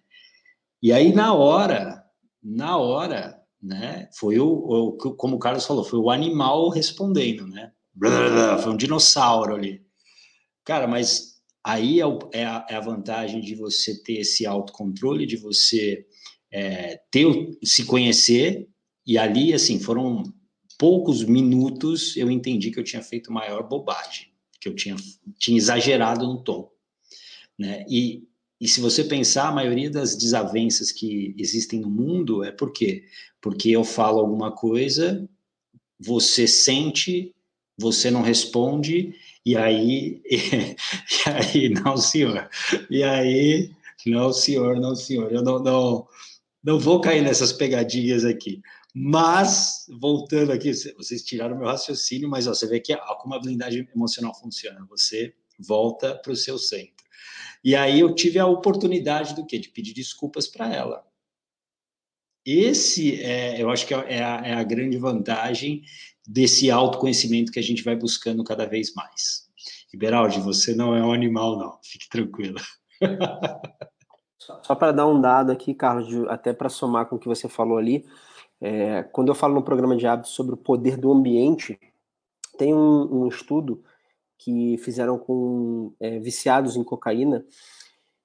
E 0.79 0.93
aí 0.93 1.11
na 1.11 1.33
hora, 1.33 2.03
na 2.43 2.77
hora, 2.77 3.40
né? 3.61 4.09
Foi 4.13 4.39
o, 4.39 4.47
o, 4.47 4.91
como 4.93 5.35
o 5.35 5.39
Carlos 5.39 5.65
falou, 5.65 5.83
foi 5.83 5.99
o 5.99 6.09
animal 6.09 6.69
respondendo, 6.69 7.45
né? 7.47 7.71
Foi 8.63 8.71
um 8.71 8.77
dinossauro 8.77 9.55
ali. 9.55 9.81
Cara, 10.63 10.88
mas 10.88 11.41
aí 11.63 11.99
é, 11.99 12.05
o, 12.05 12.17
é, 12.33 12.45
a, 12.45 12.65
é 12.69 12.75
a, 12.75 12.81
vantagem 12.81 13.41
de 13.41 13.55
você 13.55 14.01
ter 14.01 14.19
esse 14.19 14.45
autocontrole, 14.45 15.25
de 15.25 15.38
você 15.38 16.05
é, 16.51 16.99
ter, 17.11 17.25
se 17.63 17.85
conhecer, 17.85 18.67
e 19.05 19.17
ali, 19.17 19.53
assim, 19.53 19.79
foram 19.79 20.23
poucos 20.77 21.23
minutos 21.23 22.17
eu 22.17 22.31
entendi 22.31 22.71
que 22.71 22.79
eu 22.79 22.83
tinha 22.83 23.03
feito 23.03 23.31
maior 23.31 23.67
bobagem, 23.67 24.27
que 24.59 24.67
eu 24.67 24.75
tinha, 24.75 24.95
tinha 25.38 25.57
exagerado 25.57 26.25
no 26.25 26.43
tom. 26.43 26.71
Né? 27.57 27.85
E, 27.88 28.23
e 28.61 28.67
se 28.67 28.79
você 28.79 29.03
pensar, 29.03 29.47
a 29.47 29.51
maioria 29.51 29.89
das 29.89 30.15
desavenças 30.15 30.91
que 30.91 31.33
existem 31.35 31.79
no 31.79 31.89
mundo 31.89 32.43
é 32.43 32.51
por 32.51 32.71
quê? 32.71 33.05
Porque 33.41 33.71
eu 33.71 33.83
falo 33.83 34.19
alguma 34.19 34.51
coisa, 34.51 35.27
você 35.99 36.45
sente, 36.45 37.33
você 37.75 38.11
não 38.11 38.21
responde, 38.21 39.15
e 39.43 39.57
aí, 39.57 40.21
e 40.29 41.29
aí, 41.29 41.69
não, 41.69 41.97
senhor. 41.97 42.47
E 42.88 43.01
aí, 43.01 43.71
não, 44.05 44.31
senhor, 44.31 44.79
não, 44.79 44.95
senhor. 44.95 45.31
Eu 45.31 45.41
não, 45.41 45.57
não, 45.57 46.07
não 46.63 46.79
vou 46.79 47.01
cair 47.01 47.23
nessas 47.23 47.51
pegadinhas 47.51 48.23
aqui. 48.23 48.61
Mas, 48.93 49.88
voltando 49.99 50.51
aqui, 50.51 50.71
vocês 50.95 51.23
tiraram 51.23 51.57
meu 51.57 51.67
raciocínio, 51.67 52.29
mas 52.29 52.45
ó, 52.45 52.53
você 52.53 52.67
vê 52.67 52.79
que 52.79 52.95
como 53.19 53.33
a 53.33 53.39
blindagem 53.39 53.88
emocional 53.95 54.39
funciona. 54.39 54.85
Você 54.88 55.33
volta 55.57 56.13
para 56.13 56.31
o 56.31 56.35
seu 56.35 56.59
centro. 56.59 57.01
E 57.63 57.75
aí 57.75 57.99
eu 57.99 58.13
tive 58.15 58.39
a 58.39 58.47
oportunidade 58.47 59.35
do 59.35 59.45
quê? 59.45 59.59
De 59.59 59.69
pedir 59.69 59.93
desculpas 59.93 60.47
para 60.47 60.73
ela. 60.73 61.05
Esse, 62.45 63.21
é, 63.21 63.61
eu 63.61 63.69
acho 63.69 63.85
que 63.85 63.93
é 63.93 64.23
a, 64.23 64.41
é 64.43 64.53
a 64.53 64.63
grande 64.63 64.97
vantagem 64.97 65.83
desse 66.27 66.71
autoconhecimento 66.71 67.51
que 67.51 67.59
a 67.59 67.63
gente 67.63 67.83
vai 67.83 67.95
buscando 67.95 68.43
cada 68.43 68.65
vez 68.65 68.93
mais. 68.95 69.47
Iberaldi, 69.93 70.39
você 70.39 70.73
não 70.73 70.95
é 70.95 71.03
um 71.03 71.13
animal, 71.13 71.57
não. 71.57 71.77
Fique 71.83 72.09
tranquila. 72.09 72.59
Só, 74.63 74.73
para 74.73 74.91
dar 74.91 75.07
um 75.07 75.21
dado 75.21 75.51
aqui, 75.51 75.73
Carlos, 75.73 76.27
até 76.27 76.51
para 76.51 76.69
somar 76.69 77.05
com 77.05 77.15
o 77.15 77.19
que 77.19 77.27
você 77.27 77.47
falou 77.47 77.77
ali, 77.77 78.05
é, 78.59 79.03
quando 79.03 79.29
eu 79.29 79.35
falo 79.35 79.53
no 79.53 79.63
programa 79.63 79.95
de 79.95 80.07
hábitos 80.07 80.31
sobre 80.31 80.53
o 80.53 80.57
poder 80.57 80.97
do 80.97 81.11
ambiente, 81.11 81.79
tem 82.57 82.73
um, 82.73 83.23
um 83.23 83.27
estudo 83.27 83.83
que 84.43 84.77
fizeram 84.80 85.19
com 85.19 85.93
é, 85.99 86.19
viciados 86.19 86.76
em 86.76 86.84
cocaína, 86.84 87.45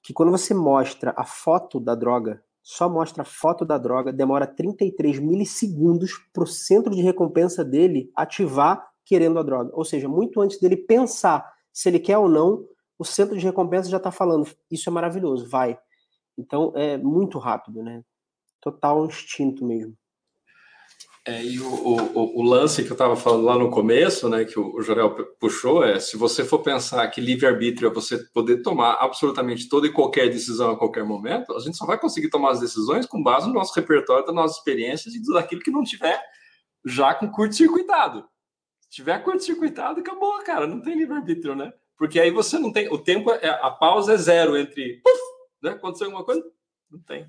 que 0.03 0.15
quando 0.15 0.33
você 0.33 0.55
mostra 0.55 1.13
a 1.17 1.25
foto 1.25 1.79
da 1.79 1.95
droga, 1.95 2.43
só 2.63 2.89
mostra 2.89 3.23
a 3.23 3.27
foto 3.27 3.65
da 3.65 3.77
droga, 3.77 4.13
demora 4.13 4.47
33 4.47 5.19
milissegundos 5.19 6.13
para 6.33 6.43
o 6.43 6.47
centro 6.47 6.95
de 6.95 7.03
recompensa 7.03 7.63
dele 7.63 8.11
ativar 8.17 8.89
querendo 9.05 9.39
a 9.39 9.43
droga. 9.43 9.71
Ou 9.75 9.85
seja, 9.85 10.09
muito 10.09 10.41
antes 10.41 10.59
dele 10.59 10.77
pensar 10.77 11.55
se 11.73 11.89
ele 11.91 12.01
quer 12.01 12.17
ou 12.17 12.29
não, 12.29 12.67
o 12.99 13.05
centro 13.05 13.37
de 13.37 13.45
recompensa 13.45 13.91
já 13.91 13.99
está 13.99 14.11
falando, 14.11 14.49
isso 14.71 14.89
é 14.89 14.93
maravilhoso, 14.93 15.47
vai. 15.49 15.79
Então 16.37 16.73
é 16.75 16.97
muito 16.97 17.39
rápido, 17.39 17.83
né? 17.83 18.03
Total 18.61 19.05
instinto 19.05 19.65
mesmo. 19.65 19.95
É, 21.27 21.43
e 21.43 21.59
o, 21.59 21.69
o, 21.69 22.39
o, 22.39 22.43
lance 22.43 22.85
que 22.85 22.89
eu 22.89 22.95
estava 22.95 23.17
falando 23.17 23.45
lá 23.45 23.59
no 23.59 23.69
começo, 23.69 24.29
né, 24.29 24.45
que 24.45 24.61
o, 24.61 24.77
o 24.77 24.81
Jorel 24.81 25.13
puxou, 25.41 25.83
é 25.83 25.99
se 25.99 26.17
você 26.17 26.45
for 26.45 26.61
pensar 26.61 27.05
que 27.09 27.21
livre-arbítrio 27.21 27.91
é 27.91 27.93
você 27.93 28.19
poder 28.33 28.63
tomar 28.63 28.93
absolutamente 29.01 29.69
toda 29.69 29.89
e 29.89 29.93
qualquer 29.93 30.31
decisão 30.31 30.71
a 30.71 30.79
qualquer 30.79 31.05
momento, 31.05 31.53
a 31.53 31.59
gente 31.59 31.77
só 31.77 31.85
vai 31.85 31.99
conseguir 31.99 32.31
tomar 32.31 32.53
as 32.53 32.61
decisões 32.61 33.07
com 33.07 33.21
base 33.21 33.49
no 33.49 33.55
nosso 33.55 33.75
repertório, 33.75 34.25
das 34.25 34.35
nossas 34.35 34.59
experiências 34.59 35.17
e 35.17 35.33
daquilo 35.33 35.63
que 35.63 35.71
não 35.73 35.83
tiver 35.83 36.23
já 36.85 37.13
com 37.13 37.29
curto-circuitado. 37.29 38.25
Se 38.83 38.91
tiver 38.91 39.19
curto-circuitado, 39.19 39.99
acabou, 39.99 40.39
cara, 40.45 40.65
não 40.65 40.81
tem 40.81 40.97
livre-arbítrio, 40.97 41.57
né? 41.57 41.73
Porque 41.99 42.21
aí 42.21 42.31
você 42.31 42.57
não 42.57 42.73
tem. 42.73 42.89
O 42.89 42.99
tempo, 42.99 43.33
é, 43.33 43.49
a 43.49 43.71
pausa 43.71 44.15
é 44.15 44.17
zero 44.17 44.57
entre. 44.57 45.01
Puf, 45.03 45.21
né? 45.61 45.71
Aconteceu 45.71 46.07
alguma 46.07 46.25
coisa? 46.25 46.45
Não 46.89 47.01
tem. 47.01 47.29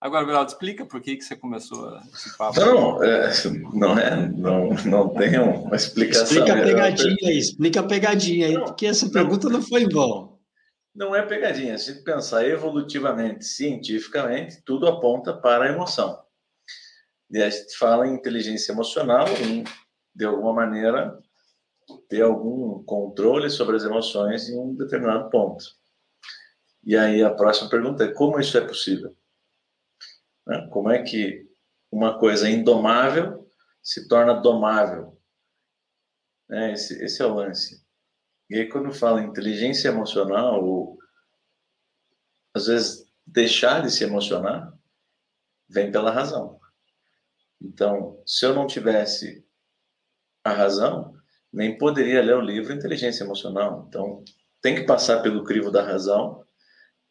Agora, 0.00 0.24
Beraldo, 0.24 0.50
explica 0.52 0.86
por 0.86 1.00
que, 1.00 1.16
que 1.16 1.24
você 1.24 1.34
começou 1.34 1.98
esse 2.14 2.36
papo. 2.38 2.60
Não, 2.60 3.02
é, 3.02 3.32
não 3.74 3.98
é, 3.98 4.28
não, 4.28 4.68
não 4.86 5.08
tem 5.08 5.38
uma 5.40 5.74
explicação. 5.74 6.24
Explica 6.24 6.52
a 6.52 6.62
pegadinha 6.62 7.28
aí, 7.28 7.38
explica 7.38 7.80
a 7.80 7.86
pegadinha 7.86 8.46
aí, 8.46 8.58
porque 8.60 8.86
essa 8.86 9.10
pergunta 9.10 9.48
não 9.48 9.60
foi 9.60 9.88
bom. 9.88 10.38
Não 10.94 11.14
é 11.14 11.22
pegadinha, 11.22 11.76
se 11.78 12.04
pensar 12.04 12.46
evolutivamente, 12.46 13.44
cientificamente, 13.44 14.62
tudo 14.64 14.86
aponta 14.86 15.32
para 15.32 15.64
a 15.64 15.68
emoção. 15.68 16.20
E 17.30 17.42
a 17.42 17.50
gente 17.50 17.76
fala 17.76 18.06
em 18.06 18.14
inteligência 18.14 18.72
emocional, 18.72 19.26
em, 19.42 19.64
de 20.14 20.24
alguma 20.24 20.52
maneira, 20.52 21.18
ter 22.08 22.22
algum 22.22 22.82
controle 22.84 23.50
sobre 23.50 23.76
as 23.76 23.84
emoções 23.84 24.48
em 24.48 24.58
um 24.58 24.74
determinado 24.74 25.28
ponto. 25.28 25.64
E 26.84 26.96
aí 26.96 27.22
a 27.22 27.30
próxima 27.30 27.68
pergunta 27.68 28.04
é 28.04 28.12
como 28.12 28.38
isso 28.38 28.56
é 28.56 28.60
possível? 28.60 29.14
Né? 30.48 30.66
Como 30.72 30.90
é 30.90 31.02
que 31.02 31.46
uma 31.92 32.18
coisa 32.18 32.48
indomável 32.48 33.46
se 33.82 34.08
torna 34.08 34.32
domável? 34.32 35.20
Né? 36.48 36.72
Esse, 36.72 37.04
esse 37.04 37.20
é 37.22 37.26
o 37.26 37.34
lance. 37.34 37.86
E 38.48 38.56
aí, 38.56 38.68
quando 38.68 38.92
fala 38.92 39.22
inteligência 39.22 39.88
emocional, 39.88 40.64
ou 40.64 40.98
às 42.54 42.66
vezes 42.66 43.06
deixar 43.26 43.82
de 43.82 43.90
se 43.90 44.02
emocionar, 44.02 44.72
vem 45.68 45.92
pela 45.92 46.10
razão. 46.10 46.58
Então, 47.60 48.22
se 48.26 48.46
eu 48.46 48.54
não 48.54 48.66
tivesse 48.66 49.46
a 50.42 50.52
razão, 50.52 51.14
nem 51.52 51.76
poderia 51.76 52.22
ler 52.22 52.36
o 52.36 52.40
livro 52.40 52.72
Inteligência 52.72 53.22
Emocional. 53.22 53.84
Então, 53.86 54.24
tem 54.62 54.74
que 54.74 54.86
passar 54.86 55.20
pelo 55.22 55.44
crivo 55.44 55.70
da 55.70 55.82
razão 55.82 56.42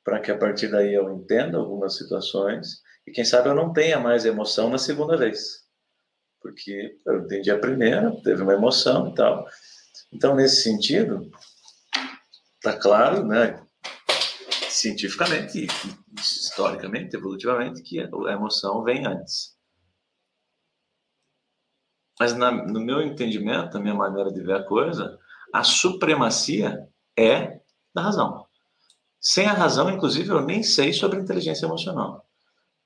para 0.04 0.20
que 0.20 0.32
a 0.32 0.38
partir 0.38 0.70
daí 0.70 0.94
eu 0.94 1.14
entenda 1.14 1.58
algumas 1.58 1.98
situações 1.98 2.82
e 3.08 3.12
quem 3.12 3.24
sabe 3.24 3.48
eu 3.48 3.56
não 3.56 3.72
tenha 3.72 3.98
mais 3.98 4.26
emoção 4.26 4.70
na 4.70 4.78
segunda 4.78 5.16
vez. 5.16 5.66
Porque 6.42 7.00
eu 7.06 7.22
entendi 7.22 7.50
a 7.50 7.58
primeira, 7.58 8.12
teve 8.22 8.44
uma 8.44 8.54
emoção 8.54 9.10
e 9.10 9.16
tal. 9.16 9.48
Então, 10.12 10.36
nesse 10.36 10.62
sentido, 10.62 11.32
está 12.56 12.78
claro, 12.78 13.26
né, 13.26 13.66
cientificamente, 14.70 15.68
historicamente, 16.20 17.16
evolutivamente, 17.16 17.82
que 17.82 18.02
a 18.02 18.34
emoção 18.34 18.84
vem 18.84 19.06
antes. 19.06 19.56
Mas 22.20 22.34
na, 22.34 22.52
no 22.52 22.82
meu 22.82 23.02
entendimento, 23.02 23.76
na 23.76 23.80
minha 23.80 23.96
maneira 23.96 24.34
de 24.34 24.42
ver 24.42 24.56
a 24.56 24.64
coisa, 24.64 25.18
a 25.54 25.64
supremacia 25.64 26.86
é 27.18 27.62
da 27.96 28.02
razão. 28.02 28.46
Sem 29.20 29.46
a 29.46 29.54
razão, 29.54 29.90
inclusive, 29.90 30.30
eu 30.30 30.42
nem 30.42 30.62
sei 30.62 30.92
sobre 30.92 31.20
inteligência 31.20 31.66
emocional. 31.66 32.27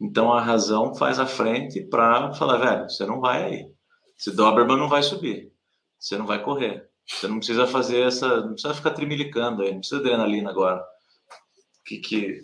Então 0.01 0.33
a 0.33 0.41
razão 0.41 0.95
faz 0.95 1.19
a 1.19 1.27
frente 1.27 1.79
para 1.81 2.33
falar, 2.33 2.57
velho, 2.57 2.89
você 2.89 3.05
não 3.05 3.21
vai 3.21 3.43
aí. 3.43 3.71
Esse 4.19 4.31
Doberman 4.31 4.77
não 4.77 4.89
vai 4.89 5.03
subir. 5.03 5.53
Você 5.99 6.17
não 6.17 6.25
vai 6.25 6.43
correr. 6.43 6.89
Você 7.07 7.27
não 7.27 7.37
precisa 7.37 7.67
fazer 7.67 8.01
essa. 8.01 8.41
Não 8.41 8.53
precisa 8.53 8.73
ficar 8.73 8.91
trimilicando 8.91 9.61
aí, 9.61 9.71
não 9.71 9.79
precisa 9.79 10.01
de 10.01 10.07
adrenalina 10.07 10.49
agora. 10.49 10.79
O 10.79 11.83
que 11.85 11.97
que, 11.97 12.41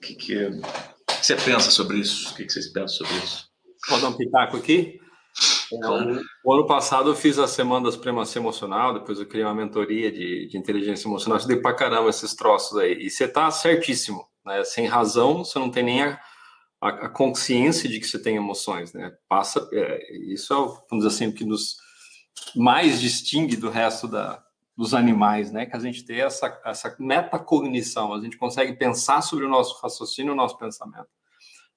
que, 0.00 0.14
que, 0.14 0.50
que 1.08 1.22
você 1.22 1.36
pensa 1.36 1.70
sobre 1.70 1.98
isso? 1.98 2.32
O 2.32 2.36
que, 2.36 2.44
que 2.44 2.52
vocês 2.52 2.72
pensam 2.72 3.06
sobre 3.06 3.16
isso? 3.16 3.48
Vou 3.88 4.00
dar 4.00 4.08
um 4.08 4.16
pitaco 4.16 4.56
aqui. 4.56 4.98
Claro. 5.68 6.22
O 6.44 6.54
ano 6.54 6.66
passado 6.66 7.10
eu 7.10 7.14
fiz 7.14 7.38
a 7.38 7.46
Semana 7.46 7.86
da 7.86 7.92
Supremacia 7.92 8.40
Emocional, 8.40 8.94
depois 8.94 9.18
eu 9.18 9.26
criei 9.26 9.44
uma 9.44 9.54
mentoria 9.54 10.10
de, 10.10 10.48
de 10.48 10.56
inteligência 10.56 11.06
emocional. 11.06 11.36
Estudei 11.36 11.60
pra 11.60 11.74
caramba 11.74 12.08
esses 12.08 12.34
troços 12.34 12.78
aí. 12.78 12.94
E 12.94 13.10
você 13.10 13.28
tá 13.28 13.50
certíssimo. 13.50 14.26
Né? 14.44 14.62
Sem 14.64 14.86
razão, 14.86 15.44
você 15.44 15.58
não 15.58 15.70
tem 15.70 15.82
nem 15.82 16.02
a, 16.02 16.18
a, 16.86 17.06
a, 17.06 17.08
consciência 17.08 17.88
de 17.88 17.98
que 17.98 18.06
você 18.06 18.18
tem 18.18 18.36
emoções, 18.36 18.92
né? 18.92 19.12
Passa, 19.28 19.68
é, 19.72 20.16
isso 20.32 20.52
é, 20.52 20.56
vamos 20.56 21.04
dizer 21.04 21.08
assim, 21.08 21.26
o 21.28 21.32
que 21.32 21.44
nos 21.44 21.76
mais 22.54 23.00
distingue 23.00 23.56
do 23.56 23.70
resto 23.70 24.06
da, 24.06 24.42
dos 24.76 24.94
animais, 24.94 25.50
né? 25.50 25.66
Que 25.66 25.76
a 25.76 25.80
gente 25.80 26.04
tem 26.04 26.20
essa, 26.20 26.60
essa 26.64 26.94
metacognição, 26.98 28.14
a 28.14 28.20
gente 28.20 28.36
consegue 28.36 28.74
pensar 28.74 29.20
sobre 29.22 29.44
o 29.44 29.48
nosso 29.48 29.80
raciocínio, 29.82 30.32
o 30.32 30.36
nosso 30.36 30.56
pensamento. 30.58 31.08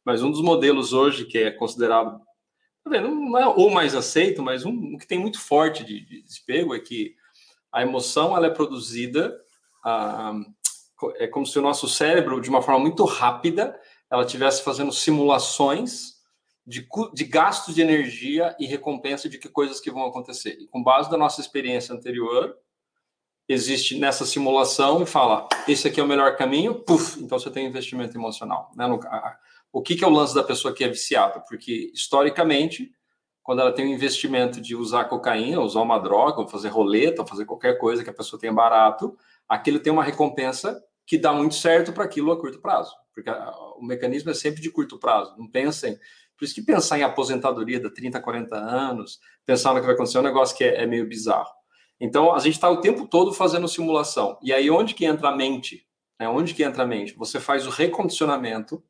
Mas 0.05 0.21
um 0.21 0.31
dos 0.31 0.41
modelos 0.41 0.93
hoje 0.93 1.25
que 1.25 1.37
é 1.37 1.51
considerado, 1.51 2.21
não 2.85 3.37
é 3.37 3.47
o 3.47 3.69
mais 3.69 3.95
aceito, 3.95 4.41
mas 4.41 4.65
um 4.65 4.97
que 4.97 5.07
tem 5.07 5.19
muito 5.19 5.39
forte 5.39 5.83
de, 5.83 6.05
de 6.05 6.21
despego 6.23 6.75
é 6.75 6.79
que 6.79 7.15
a 7.71 7.81
emoção 7.81 8.35
ela 8.35 8.47
é 8.47 8.49
produzida, 8.49 9.39
ah, 9.83 10.33
é 11.15 11.27
como 11.27 11.45
se 11.45 11.57
o 11.57 11.61
nosso 11.61 11.87
cérebro, 11.87 12.41
de 12.41 12.49
uma 12.49 12.61
forma 12.61 12.79
muito 12.79 13.05
rápida, 13.05 13.79
ela 14.09 14.23
estivesse 14.23 14.63
fazendo 14.63 14.91
simulações 14.91 16.19
de, 16.65 16.87
de 17.13 17.23
gastos 17.25 17.75
de 17.75 17.81
energia 17.81 18.55
e 18.59 18.65
recompensa 18.65 19.29
de 19.29 19.37
que 19.37 19.49
coisas 19.49 19.79
que 19.79 19.91
vão 19.91 20.05
acontecer. 20.05 20.57
E 20.59 20.67
com 20.67 20.83
base 20.83 21.09
da 21.09 21.17
nossa 21.17 21.41
experiência 21.41 21.93
anterior, 21.93 22.55
existe 23.47 23.97
nessa 23.97 24.25
simulação 24.25 25.01
e 25.01 25.05
fala, 25.05 25.47
esse 25.67 25.87
aqui 25.87 25.99
é 25.99 26.03
o 26.03 26.07
melhor 26.07 26.35
caminho, 26.35 26.75
puf, 26.75 27.21
então 27.21 27.39
você 27.39 27.49
tem 27.49 27.65
investimento 27.65 28.15
emocional. 28.15 28.71
Né? 28.75 28.85
No, 28.87 28.99
a, 29.03 29.37
o 29.71 29.81
que, 29.81 29.95
que 29.95 30.03
é 30.03 30.07
o 30.07 30.11
lance 30.11 30.33
da 30.33 30.43
pessoa 30.43 30.73
que 30.73 30.83
é 30.83 30.87
viciada? 30.87 31.39
Porque, 31.41 31.91
historicamente, 31.93 32.91
quando 33.41 33.61
ela 33.61 33.71
tem 33.71 33.85
um 33.85 33.93
investimento 33.93 34.61
de 34.61 34.75
usar 34.75 35.05
cocaína, 35.05 35.61
usar 35.61 35.81
uma 35.81 35.97
droga, 35.97 36.41
ou 36.41 36.47
fazer 36.47 36.69
roleta, 36.69 37.21
ou 37.21 37.27
fazer 37.27 37.45
qualquer 37.45 37.79
coisa 37.79 38.03
que 38.03 38.09
a 38.09 38.13
pessoa 38.13 38.39
tenha 38.39 38.53
barato, 38.53 39.17
aquilo 39.47 39.79
tem 39.79 39.91
uma 39.91 40.03
recompensa 40.03 40.83
que 41.05 41.17
dá 41.17 41.33
muito 41.33 41.55
certo 41.55 41.91
para 41.91 42.03
aquilo 42.03 42.31
a 42.31 42.39
curto 42.39 42.59
prazo 42.59 42.93
porque 43.21 43.39
o 43.77 43.83
mecanismo 43.83 44.31
é 44.31 44.33
sempre 44.33 44.61
de 44.61 44.71
curto 44.71 44.97
prazo. 44.97 45.35
Não 45.37 45.47
pensem. 45.47 45.97
Por 46.37 46.45
isso 46.45 46.55
que 46.55 46.61
pensar 46.61 46.97
em 46.97 47.03
aposentadoria 47.03 47.79
de 47.79 47.89
30, 47.89 48.19
40 48.21 48.55
anos, 48.55 49.19
pensar 49.45 49.73
no 49.73 49.79
que 49.79 49.85
vai 49.85 49.95
acontecer 49.95 50.17
é 50.17 50.21
um 50.21 50.23
negócio 50.23 50.55
que 50.55 50.63
é, 50.63 50.83
é 50.83 50.85
meio 50.85 51.07
bizarro. 51.07 51.49
Então, 51.99 52.33
a 52.33 52.39
gente 52.39 52.53
está 52.53 52.69
o 52.69 52.79
tempo 52.79 53.05
todo 53.05 53.33
fazendo 53.33 53.67
simulação. 53.67 54.39
E 54.41 54.53
aí, 54.53 54.71
onde 54.71 54.93
que 54.93 55.05
entra 55.05 55.29
a 55.29 55.35
mente? 55.35 55.85
É, 56.17 56.29
onde 56.29 56.53
que 56.53 56.63
entra 56.63 56.83
a 56.83 56.87
mente? 56.87 57.13
Você 57.15 57.39
faz 57.39 57.67
o 57.67 57.69
recondicionamento 57.69 58.81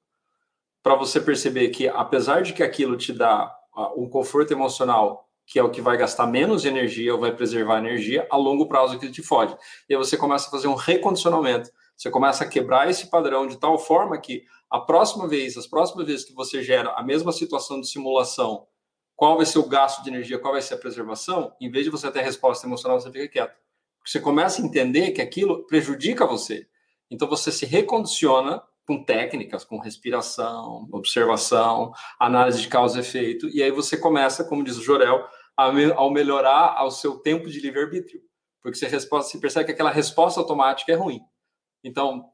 para 0.84 0.96
você 0.96 1.20
perceber 1.20 1.70
que, 1.70 1.88
apesar 1.88 2.44
de 2.44 2.54
que 2.54 2.64
aquilo 2.64 2.96
te 2.96 3.12
dá 3.12 3.52
um 3.96 4.08
conforto 4.08 4.52
emocional, 4.52 5.28
que 5.46 5.58
é 5.58 5.64
o 5.64 5.72
que 5.72 5.82
vai 5.82 5.98
gastar 5.98 6.28
menos 6.28 6.66
energia 6.66 7.14
ou 7.14 7.20
vai 7.20 7.36
preservar 7.36 7.80
energia, 7.80 8.28
a 8.30 8.38
longo 8.38 8.68
prazo 8.68 8.96
aquilo 8.96 9.12
te 9.12 9.24
fode. 9.24 9.58
E 9.90 9.96
aí 9.96 9.98
você 9.98 10.16
começa 10.16 10.48
a 10.48 10.52
fazer 10.52 10.68
um 10.68 10.76
recondicionamento 10.76 11.72
Você 12.00 12.10
começa 12.10 12.46
a 12.46 12.48
quebrar 12.48 12.90
esse 12.90 13.10
padrão 13.10 13.46
de 13.46 13.58
tal 13.58 13.78
forma 13.78 14.18
que 14.18 14.46
a 14.70 14.80
próxima 14.80 15.28
vez, 15.28 15.58
as 15.58 15.68
próximas 15.68 16.08
vezes 16.08 16.26
que 16.26 16.34
você 16.34 16.64
gera 16.64 16.92
a 16.92 17.04
mesma 17.04 17.34
situação 17.34 17.82
de 17.82 17.90
simulação, 17.90 18.66
qual 19.18 19.36
vai 19.36 19.46
ser 19.46 19.60
o 19.60 19.68
gasto 19.68 20.02
de 20.02 20.10
energia, 20.10 20.40
qual 20.40 20.54
vai 20.54 20.62
ser 20.62 20.76
a 20.76 20.78
preservação, 20.78 21.54
em 21.60 21.70
vez 21.70 21.84
de 21.84 21.92
você 21.92 22.10
ter 22.10 22.20
a 22.22 22.24
resposta 22.24 22.66
emocional, 22.66 22.98
você 22.98 23.12
fica 23.12 23.28
quieto. 23.28 23.54
Porque 23.98 24.12
você 24.12 24.22
começa 24.22 24.62
a 24.62 24.66
entender 24.66 25.12
que 25.12 25.22
aquilo 25.22 25.68
prejudica 25.68 26.26
você. 26.26 26.66
Então 27.12 27.28
você 27.28 27.52
se 27.52 27.66
recondiciona 27.66 28.64
com 28.88 29.04
técnicas, 29.04 29.66
com 29.66 29.78
respiração, 29.78 30.88
observação, 30.94 31.92
análise 32.18 32.62
de 32.62 32.70
causa 32.70 32.98
e 32.98 33.02
efeito, 33.02 33.50
e 33.50 33.62
aí 33.62 33.72
você 33.72 33.98
começa, 33.98 34.46
como 34.46 34.64
diz 34.64 34.78
o 34.78 34.82
Jorel, 34.82 35.28
a, 35.58 35.70
me, 35.70 35.92
ao 35.92 36.10
melhorar 36.10 36.76
ao 36.78 36.92
seu 36.92 37.20
tempo 37.20 37.50
de 37.50 37.60
livre-arbítrio, 37.60 38.22
porque 38.62 38.78
você, 38.78 38.88
resposta, 38.88 39.32
você 39.32 39.38
percebe 39.38 39.66
que 39.66 39.74
aquela 39.74 39.92
resposta 39.92 40.40
automática 40.40 40.94
é 40.94 40.96
ruim. 40.96 41.20
Então, 41.84 42.32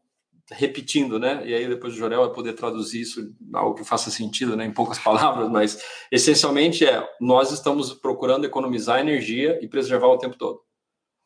repetindo, 0.52 1.20
né? 1.20 1.42
E 1.46 1.54
aí 1.54 1.68
depois 1.68 1.94
o 1.94 1.98
Jorel 1.98 2.26
vai 2.26 2.34
poder 2.34 2.54
traduzir 2.54 3.02
isso 3.02 3.34
algo 3.54 3.76
que 3.76 3.84
faça 3.84 4.12
sentido, 4.12 4.56
né? 4.56 4.66
Em 4.66 4.74
poucas 4.74 5.00
palavras, 5.00 5.50
mas 5.50 5.82
essencialmente 6.12 6.86
é 6.86 7.08
nós 7.20 7.52
estamos 7.52 7.94
procurando 7.94 8.46
economizar 8.46 9.00
energia 9.00 9.60
e 9.62 9.68
preservar 9.68 10.08
o 10.08 10.18
tempo 10.18 10.38
todo. 10.38 10.62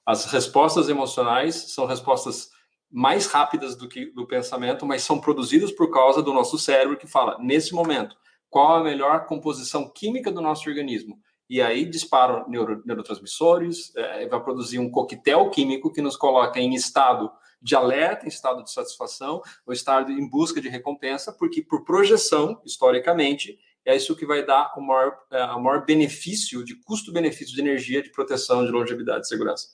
As 0.06 0.26
respostas 0.26 0.90
emocionais 0.90 1.74
são 1.74 1.86
respostas 1.86 2.50
mais 2.92 3.28
rápidas 3.28 3.76
do 3.76 3.88
que 3.88 4.08
do 4.08 4.26
pensamento, 4.26 4.86
mas 4.86 5.04
são 5.04 5.20
produzidas 5.20 5.72
por 5.72 5.92
causa 5.92 6.24
do 6.24 6.34
nosso 6.34 6.58
cérebro 6.58 6.98
que 6.98 7.06
fala, 7.06 7.38
nesse 7.40 7.74
momento, 7.74 8.16
qual 8.50 8.78
a 8.78 8.84
melhor 8.84 9.28
composição 9.28 9.88
química 9.88 10.32
do 10.32 10.42
nosso 10.42 10.68
organismo. 10.68 11.20
E 11.48 11.62
aí 11.62 11.86
disparam 11.86 12.48
neuro, 12.48 12.82
neurotransmissores, 12.86 13.96
é, 13.96 14.28
vai 14.28 14.42
produzir 14.42 14.80
um 14.80 14.90
coquetel 14.90 15.50
químico 15.50 15.92
que 15.92 16.02
nos 16.02 16.16
coloca 16.16 16.60
em 16.60 16.74
estado 16.74 17.30
de 17.62 17.76
alerta, 17.76 18.26
em 18.26 18.30
estado 18.30 18.64
de 18.64 18.72
satisfação, 18.72 19.42
ou 19.66 19.74
estado 19.74 20.12
em 20.12 20.30
busca 20.30 20.62
de 20.62 20.70
recompensa, 20.70 21.34
porque 21.34 21.62
por 21.62 21.84
projeção, 21.84 22.62
historicamente, 22.66 23.60
é 23.86 23.96
isso 23.96 24.16
que 24.16 24.26
vai 24.26 24.46
dar 24.46 24.74
o 24.78 24.82
maior, 24.82 25.18
é, 25.32 25.44
o 25.46 25.62
maior 25.62 25.86
benefício 25.86 26.64
de 26.64 26.76
custo-benefício 26.76 27.56
de 27.56 27.62
energia, 27.62 28.02
de 28.02 28.12
proteção, 28.12 28.66
de 28.66 28.72
longevidade 28.72 29.26
e 29.26 29.28
segurança. 29.28 29.68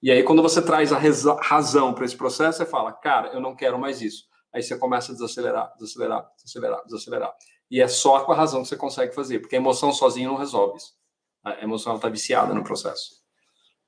E 0.00 0.10
aí, 0.10 0.22
quando 0.22 0.42
você 0.42 0.62
traz 0.62 0.92
a 0.92 0.98
razão 1.42 1.92
para 1.92 2.04
esse 2.04 2.16
processo, 2.16 2.58
você 2.58 2.66
fala, 2.66 2.92
cara, 2.92 3.28
eu 3.28 3.40
não 3.40 3.54
quero 3.54 3.78
mais 3.78 4.00
isso. 4.00 4.28
Aí 4.52 4.62
você 4.62 4.76
começa 4.78 5.12
a 5.12 5.14
desacelerar, 5.14 5.74
desacelerar, 5.74 6.30
desacelerar, 6.36 6.84
desacelerar. 6.84 7.34
E 7.70 7.82
é 7.82 7.88
só 7.88 8.20
com 8.20 8.32
a 8.32 8.36
razão 8.36 8.62
que 8.62 8.68
você 8.68 8.76
consegue 8.76 9.14
fazer, 9.14 9.40
porque 9.40 9.56
a 9.56 9.58
emoção 9.58 9.92
sozinha 9.92 10.28
não 10.28 10.36
resolve 10.36 10.78
isso. 10.78 10.94
A 11.44 11.62
emoção 11.62 11.96
está 11.96 12.08
viciada 12.08 12.54
no 12.54 12.64
processo. 12.64 13.18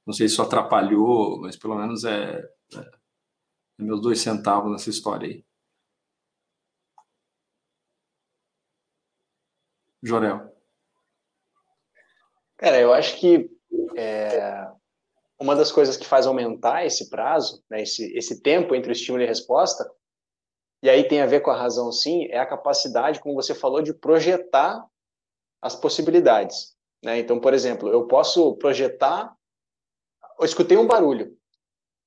Não 0.07 0.13
sei 0.13 0.29
se 0.29 0.35
isso 0.35 0.43
atrapalhou, 0.43 1.41
mas 1.41 1.57
pelo 1.57 1.77
menos 1.77 2.05
é, 2.05 2.45
é 2.75 2.91
meus 3.81 4.01
dois 4.01 4.20
centavos 4.20 4.70
nessa 4.70 4.90
história 4.90 5.28
aí. 5.28 5.44
Jorel. 10.02 10.51
Cara, 12.57 12.78
eu 12.78 12.93
acho 12.93 13.19
que 13.19 13.51
é, 13.97 14.70
uma 15.39 15.57
das 15.57 15.73
coisas 15.73 15.97
que 15.97 16.07
faz 16.07 16.27
aumentar 16.27 16.85
esse 16.85 17.09
prazo, 17.09 17.62
né, 17.70 17.82
esse, 17.82 18.12
esse 18.16 18.43
tempo 18.43 18.74
entre 18.74 18.90
o 18.90 18.93
estímulo 18.93 19.23
e 19.23 19.27
a 19.27 19.28
resposta, 19.28 19.90
e 20.82 20.89
aí 20.89 21.07
tem 21.07 21.20
a 21.20 21.27
ver 21.27 21.40
com 21.40 21.51
a 21.51 21.57
razão 21.57 21.93
sim, 21.93 22.27
é 22.27 22.39
a 22.39 22.47
capacidade, 22.47 23.20
como 23.20 23.35
você 23.35 23.55
falou, 23.55 23.82
de 23.82 23.93
projetar 23.93 24.86
as 25.61 25.74
possibilidades. 25.74 26.74
Né? 27.05 27.19
Então, 27.19 27.40
por 27.40 27.52
exemplo, 27.52 27.89
eu 27.89 28.07
posso 28.07 28.57
projetar. 28.57 29.35
Eu 30.39 30.44
escutei 30.44 30.77
um 30.77 30.86
barulho. 30.86 31.36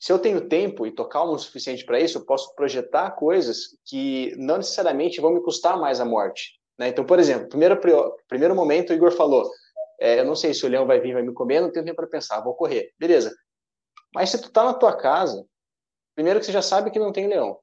Se 0.04 0.12
eu 0.12 0.20
tenho 0.20 0.50
tempo 0.50 0.86
e 0.86 0.92
tô 0.92 1.08
calmo 1.08 1.32
o 1.32 1.40
suficiente 1.40 1.86
para 1.86 1.98
isso, 1.98 2.18
eu 2.18 2.26
posso 2.26 2.54
projetar 2.56 3.12
coisas 3.12 3.70
que 3.86 4.36
não 4.36 4.58
necessariamente 4.58 5.22
vão 5.22 5.34
me 5.34 5.42
custar 5.42 5.80
mais 5.80 6.02
a 6.02 6.04
morte. 6.04 6.60
Né? 6.78 6.90
Então, 6.90 7.06
por 7.06 7.20
exemplo, 7.20 7.48
primeiro, 7.48 7.80
primeiro 8.28 8.54
momento, 8.54 8.90
o 8.90 8.94
Igor 8.94 9.14
falou: 9.14 9.50
é, 9.98 10.20
eu 10.20 10.26
não 10.26 10.36
sei 10.36 10.54
se 10.54 10.66
o 10.66 10.68
leão 10.68 10.86
vai 10.86 11.00
vir, 11.00 11.14
vai 11.14 11.24
me 11.24 11.34
comer, 11.34 11.62
não 11.62 11.72
tenho 11.72 11.86
tempo 11.86 11.96
para 11.96 12.08
pensar, 12.08 12.42
vou 12.42 12.54
correr. 12.54 12.94
Beleza. 13.00 13.34
Mas 14.14 14.30
se 14.30 14.42
tu 14.42 14.52
tá 14.52 14.66
na 14.66 14.74
tua 14.74 14.94
casa, 14.94 15.42
primeiro 16.14 16.38
que 16.42 16.48
você 16.48 16.52
já 16.52 16.62
sabe 16.62 16.92
que 16.92 17.00
não 17.00 17.14
tem 17.14 17.30
leão. 17.30 17.58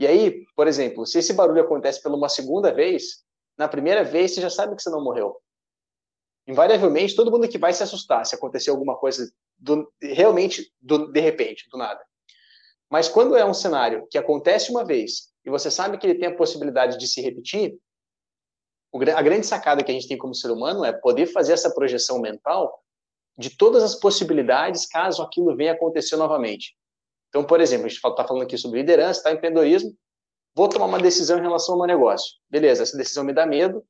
E 0.00 0.04
aí, 0.04 0.44
por 0.56 0.66
exemplo, 0.66 1.06
se 1.06 1.20
esse 1.20 1.32
barulho 1.32 1.62
acontece 1.62 2.02
pela 2.02 2.16
uma 2.16 2.28
segunda 2.28 2.74
vez, 2.74 3.24
na 3.56 3.68
primeira 3.68 4.02
vez 4.02 4.34
você 4.34 4.40
já 4.40 4.50
sabe 4.50 4.74
que 4.74 4.82
você 4.82 4.90
não 4.90 5.04
morreu. 5.04 5.40
Invariavelmente, 6.44 7.14
todo 7.14 7.30
mundo 7.30 7.48
que 7.48 7.56
vai 7.56 7.72
se 7.72 7.84
assustar 7.84 8.26
se 8.26 8.34
acontecer 8.34 8.70
alguma 8.70 8.96
coisa 8.96 9.32
do, 9.58 9.90
realmente 10.00 10.72
do, 10.80 11.10
de 11.10 11.20
repente, 11.20 11.68
do 11.70 11.76
nada. 11.76 12.00
Mas 12.90 13.08
quando 13.08 13.36
é 13.36 13.44
um 13.44 13.54
cenário 13.54 14.06
que 14.10 14.16
acontece 14.16 14.70
uma 14.70 14.84
vez 14.84 15.30
e 15.44 15.50
você 15.50 15.70
sabe 15.70 15.98
que 15.98 16.06
ele 16.06 16.18
tem 16.18 16.28
a 16.28 16.36
possibilidade 16.36 16.98
de 16.98 17.06
se 17.06 17.20
repetir, 17.20 17.78
a 19.14 19.22
grande 19.22 19.46
sacada 19.46 19.84
que 19.84 19.90
a 19.90 19.94
gente 19.94 20.08
tem 20.08 20.16
como 20.16 20.34
ser 20.34 20.50
humano 20.50 20.84
é 20.84 20.92
poder 20.92 21.26
fazer 21.26 21.52
essa 21.52 21.72
projeção 21.74 22.20
mental 22.20 22.82
de 23.36 23.50
todas 23.56 23.82
as 23.82 23.94
possibilidades 23.94 24.86
caso 24.86 25.22
aquilo 25.22 25.54
venha 25.54 25.72
acontecer 25.72 26.16
novamente. 26.16 26.74
Então, 27.28 27.44
por 27.44 27.60
exemplo, 27.60 27.86
a 27.86 27.88
gente 27.88 27.98
está 27.98 28.26
falando 28.26 28.42
aqui 28.42 28.56
sobre 28.56 28.80
liderança, 28.80 29.22
tá, 29.22 29.32
empreendedorismo, 29.32 29.94
vou 30.54 30.68
tomar 30.68 30.86
uma 30.86 30.98
decisão 30.98 31.38
em 31.38 31.42
relação 31.42 31.74
ao 31.74 31.78
meu 31.78 31.86
negócio. 31.86 32.32
Beleza, 32.50 32.82
essa 32.82 32.96
decisão 32.96 33.22
me 33.22 33.34
dá 33.34 33.46
medo, 33.46 33.84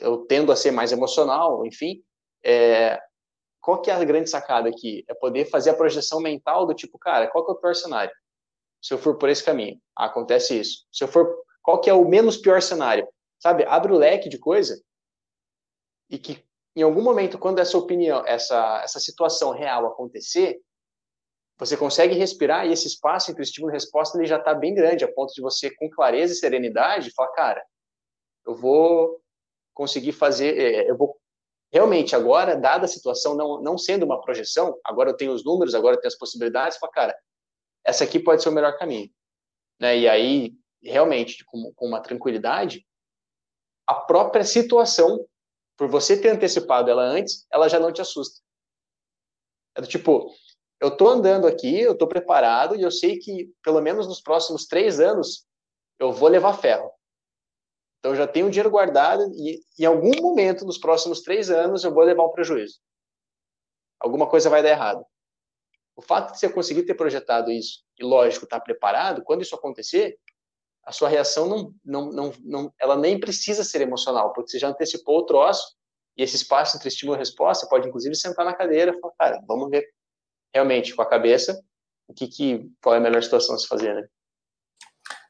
eu 0.00 0.18
tendo 0.18 0.52
a 0.52 0.56
ser 0.56 0.70
mais 0.70 0.92
emocional, 0.92 1.66
enfim. 1.66 2.02
É, 2.44 3.00
qual 3.66 3.82
que 3.82 3.90
é 3.90 3.94
a 3.94 4.04
grande 4.04 4.30
sacada 4.30 4.68
aqui? 4.68 5.04
É 5.08 5.14
poder 5.14 5.44
fazer 5.46 5.70
a 5.70 5.74
projeção 5.74 6.20
mental 6.20 6.64
do 6.66 6.72
tipo, 6.74 6.98
cara, 6.98 7.26
qual 7.26 7.44
que 7.44 7.50
é 7.50 7.54
o 7.54 7.58
pior 7.58 7.74
cenário? 7.74 8.14
Se 8.80 8.94
eu 8.94 8.98
for 8.98 9.18
por 9.18 9.28
esse 9.28 9.44
caminho, 9.44 9.80
acontece 9.96 10.58
isso. 10.58 10.86
Se 10.92 11.02
eu 11.02 11.08
for, 11.08 11.36
qual 11.62 11.80
que 11.80 11.90
é 11.90 11.94
o 11.94 12.08
menos 12.08 12.36
pior 12.36 12.62
cenário? 12.62 13.06
sabe? 13.38 13.64
Abre 13.64 13.92
o 13.92 13.98
leque 13.98 14.28
de 14.28 14.38
coisa 14.38 14.82
e 16.08 16.18
que 16.18 16.44
em 16.74 16.82
algum 16.82 17.02
momento, 17.02 17.38
quando 17.38 17.58
essa 17.58 17.78
opinião, 17.78 18.22
essa, 18.26 18.82
essa 18.82 19.00
situação 19.00 19.50
real 19.50 19.86
acontecer, 19.86 20.60
você 21.58 21.74
consegue 21.74 22.14
respirar 22.14 22.66
e 22.66 22.72
esse 22.72 22.86
espaço 22.86 23.30
entre 23.30 23.42
estímulo 23.42 23.72
e 23.72 23.74
resposta 23.74 24.18
ele 24.18 24.26
já 24.26 24.36
está 24.36 24.52
bem 24.52 24.74
grande, 24.74 25.04
a 25.04 25.12
ponto 25.12 25.32
de 25.32 25.40
você, 25.40 25.70
com 25.74 25.88
clareza 25.88 26.34
e 26.34 26.36
serenidade, 26.36 27.14
falar, 27.14 27.32
cara, 27.32 27.64
eu 28.46 28.54
vou 28.54 29.18
conseguir 29.72 30.12
fazer, 30.12 30.58
é, 30.58 30.90
eu 30.90 30.96
vou 30.98 31.18
realmente 31.72 32.14
agora, 32.14 32.56
dada 32.56 32.84
a 32.84 32.88
situação, 32.88 33.34
não, 33.34 33.60
não 33.60 33.78
sendo 33.78 34.04
uma 34.04 34.20
projeção, 34.20 34.78
agora 34.84 35.10
eu 35.10 35.16
tenho 35.16 35.32
os 35.32 35.44
números, 35.44 35.74
agora 35.74 35.96
eu 35.96 36.00
tenho 36.00 36.12
as 36.12 36.18
possibilidades, 36.18 36.78
falar, 36.78 36.92
cara, 36.92 37.18
essa 37.84 38.04
aqui 38.04 38.18
pode 38.18 38.42
ser 38.42 38.48
o 38.48 38.52
melhor 38.52 38.76
caminho. 38.78 39.10
Né? 39.80 39.98
E 39.98 40.08
aí, 40.08 40.54
realmente, 40.82 41.44
com, 41.44 41.72
com 41.74 41.86
uma 41.86 42.00
tranquilidade, 42.00 42.86
a 43.86 43.94
própria 43.94 44.44
situação, 44.44 45.24
por 45.76 45.88
você 45.88 46.20
ter 46.20 46.30
antecipado 46.30 46.90
ela 46.90 47.02
antes, 47.02 47.46
ela 47.52 47.68
já 47.68 47.78
não 47.78 47.92
te 47.92 48.00
assusta. 48.00 48.40
É 49.76 49.80
do 49.80 49.86
tipo, 49.86 50.32
eu 50.80 50.88
estou 50.88 51.08
andando 51.08 51.46
aqui, 51.46 51.80
eu 51.80 51.92
estou 51.92 52.08
preparado 52.08 52.74
e 52.74 52.82
eu 52.82 52.90
sei 52.90 53.18
que 53.18 53.52
pelo 53.62 53.80
menos 53.80 54.06
nos 54.06 54.20
próximos 54.20 54.66
três 54.66 54.98
anos 55.00 55.46
eu 55.98 56.12
vou 56.12 56.28
levar 56.28 56.54
ferro. 56.54 56.90
Então 58.06 58.14
eu 58.14 58.18
já 58.18 58.28
tenho 58.28 58.48
dinheiro 58.48 58.70
guardado 58.70 59.28
e 59.34 59.60
em 59.76 59.84
algum 59.84 60.22
momento 60.22 60.64
nos 60.64 60.78
próximos 60.78 61.22
três 61.22 61.50
anos 61.50 61.82
eu 61.82 61.92
vou 61.92 62.04
levar 62.04 62.24
um 62.24 62.30
prejuízo. 62.30 62.78
Alguma 63.98 64.28
coisa 64.28 64.48
vai 64.48 64.62
dar 64.62 64.68
errado. 64.68 65.04
O 65.96 66.00
fato 66.00 66.32
de 66.32 66.38
você 66.38 66.48
conseguir 66.48 66.84
ter 66.84 66.94
projetado 66.94 67.50
isso 67.50 67.82
e, 67.98 68.04
lógico, 68.04 68.44
estar 68.44 68.60
tá 68.60 68.64
preparado, 68.64 69.24
quando 69.24 69.42
isso 69.42 69.56
acontecer, 69.56 70.16
a 70.84 70.92
sua 70.92 71.08
reação 71.08 71.48
não, 71.48 71.74
não, 71.84 72.12
não, 72.12 72.32
não, 72.44 72.74
ela 72.78 72.94
nem 72.96 73.18
precisa 73.18 73.64
ser 73.64 73.80
emocional, 73.80 74.32
porque 74.32 74.52
você 74.52 74.60
já 74.60 74.68
antecipou 74.68 75.18
o 75.18 75.26
troço, 75.26 75.74
e 76.16 76.22
esse 76.22 76.36
espaço 76.36 76.76
entre 76.76 76.86
estímulo 76.86 77.16
e 77.16 77.18
resposta 77.18 77.66
pode 77.68 77.88
inclusive 77.88 78.14
sentar 78.14 78.44
na 78.44 78.54
cadeira 78.54 78.94
e 78.94 79.00
falar, 79.00 79.14
cara, 79.18 79.42
vamos 79.48 79.68
ver 79.68 79.84
realmente 80.54 80.94
com 80.94 81.02
a 81.02 81.08
cabeça 81.08 81.60
o 82.06 82.14
que, 82.14 82.28
que 82.28 82.70
qual 82.80 82.94
é 82.94 82.98
a 82.98 83.00
melhor 83.00 83.20
situação 83.20 83.56
a 83.56 83.58
se 83.58 83.66
fazer, 83.66 83.96
né? 83.96 84.08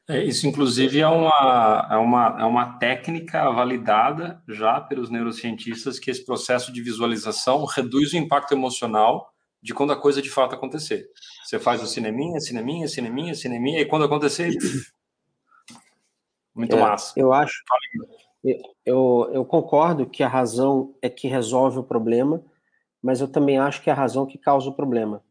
É, 0.09 0.23
isso, 0.23 0.47
inclusive, 0.47 1.01
é 1.01 1.07
uma, 1.07 1.87
é, 1.91 1.97
uma, 1.97 2.37
é 2.39 2.45
uma 2.45 2.77
técnica 2.77 3.51
validada 3.51 4.41
já 4.47 4.79
pelos 4.79 5.09
neurocientistas 5.09 5.99
que 5.99 6.09
esse 6.09 6.25
processo 6.25 6.71
de 6.71 6.81
visualização 6.81 7.65
reduz 7.65 8.13
o 8.13 8.17
impacto 8.17 8.53
emocional 8.53 9.33
de 9.61 9.73
quando 9.73 9.91
a 9.91 9.99
coisa 9.99 10.21
de 10.21 10.29
fato 10.29 10.55
acontecer. 10.55 11.09
Você 11.43 11.59
faz 11.59 11.83
o 11.83 11.87
cineminha, 11.87 12.39
cineminha, 12.39 12.87
cineminha, 12.87 13.35
cineminha, 13.35 13.81
e 13.81 13.85
quando 13.85 14.05
acontecer, 14.05 14.53
muito 16.55 16.77
é, 16.77 16.79
massa. 16.79 17.13
Eu 17.17 17.33
acho. 17.33 17.61
Eu, 18.85 19.29
eu 19.33 19.43
concordo 19.43 20.05
que 20.05 20.23
a 20.23 20.27
razão 20.29 20.95
é 21.01 21.09
que 21.09 21.27
resolve 21.27 21.79
o 21.79 21.83
problema, 21.83 22.41
mas 23.01 23.19
eu 23.19 23.27
também 23.27 23.59
acho 23.59 23.81
que 23.81 23.89
é 23.89 23.93
a 23.93 23.95
razão 23.95 24.25
que 24.25 24.37
causa 24.37 24.69
o 24.69 24.73
problema. 24.73 25.21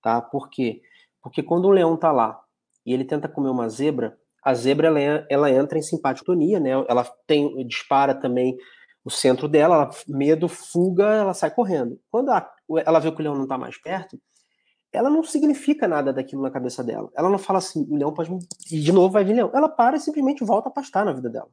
Tá? 0.00 0.22
Por 0.22 0.48
quê? 0.48 0.82
Porque 1.20 1.42
quando 1.42 1.64
o 1.64 1.70
leão 1.70 1.96
tá 1.96 2.12
lá 2.12 2.40
e 2.86 2.94
ele 2.94 3.04
tenta 3.04 3.28
comer 3.28 3.48
uma 3.48 3.68
zebra, 3.68 4.19
a 4.42 4.54
zebra 4.54 4.88
ela, 4.88 5.26
ela 5.28 5.50
entra 5.50 5.78
em 5.78 5.82
simpatonia, 5.82 6.58
né? 6.58 6.70
Ela 6.88 7.04
tem 7.26 7.66
dispara 7.66 8.14
também 8.14 8.56
o 9.04 9.10
centro 9.10 9.48
dela, 9.48 9.74
ela, 9.74 9.90
medo, 10.06 10.48
fuga, 10.48 11.04
ela 11.04 11.34
sai 11.34 11.50
correndo. 11.50 11.98
Quando 12.10 12.30
a, 12.30 12.50
ela 12.84 12.98
vê 12.98 13.10
que 13.10 13.20
o 13.20 13.22
leão 13.22 13.34
não 13.34 13.44
está 13.44 13.56
mais 13.56 13.78
perto, 13.80 14.20
ela 14.92 15.08
não 15.08 15.22
significa 15.22 15.86
nada 15.86 16.12
daquilo 16.12 16.42
na 16.42 16.50
cabeça 16.50 16.82
dela. 16.82 17.10
Ela 17.16 17.30
não 17.30 17.38
fala 17.38 17.58
assim, 17.58 17.86
o 17.88 17.96
leão 17.96 18.12
pode. 18.12 18.30
E 18.70 18.80
de 18.80 18.92
novo 18.92 19.12
vai 19.12 19.24
vir 19.24 19.34
leão. 19.34 19.50
Ela 19.54 19.68
para 19.68 19.96
e 19.96 20.00
simplesmente 20.00 20.44
volta 20.44 20.68
a 20.68 20.72
pastar 20.72 21.04
na 21.04 21.12
vida 21.12 21.30
dela. 21.30 21.48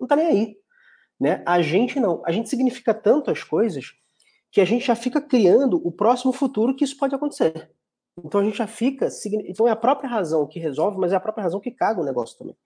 Não 0.00 0.06
tá 0.06 0.16
nem 0.16 0.26
aí. 0.26 0.56
Né? 1.18 1.42
A 1.46 1.60
gente 1.60 1.98
não. 1.98 2.22
A 2.24 2.32
gente 2.32 2.48
significa 2.48 2.94
tanto 2.94 3.30
as 3.30 3.42
coisas 3.42 3.92
que 4.50 4.60
a 4.60 4.64
gente 4.64 4.86
já 4.86 4.94
fica 4.94 5.20
criando 5.20 5.80
o 5.84 5.90
próximo 5.90 6.32
futuro 6.32 6.74
que 6.74 6.84
isso 6.84 6.96
pode 6.96 7.14
acontecer. 7.14 7.70
Então 8.24 8.40
a 8.40 8.44
gente 8.44 8.58
já 8.58 8.66
fica. 8.66 9.08
Então 9.46 9.68
é 9.68 9.70
a 9.70 9.76
própria 9.76 10.08
razão 10.08 10.46
que 10.46 10.58
resolve, 10.58 10.98
mas 10.98 11.12
é 11.12 11.16
a 11.16 11.20
própria 11.20 11.44
razão 11.44 11.60
que 11.60 11.70
caga 11.70 12.00
o 12.00 12.04
negócio 12.04 12.38
também. 12.38 12.56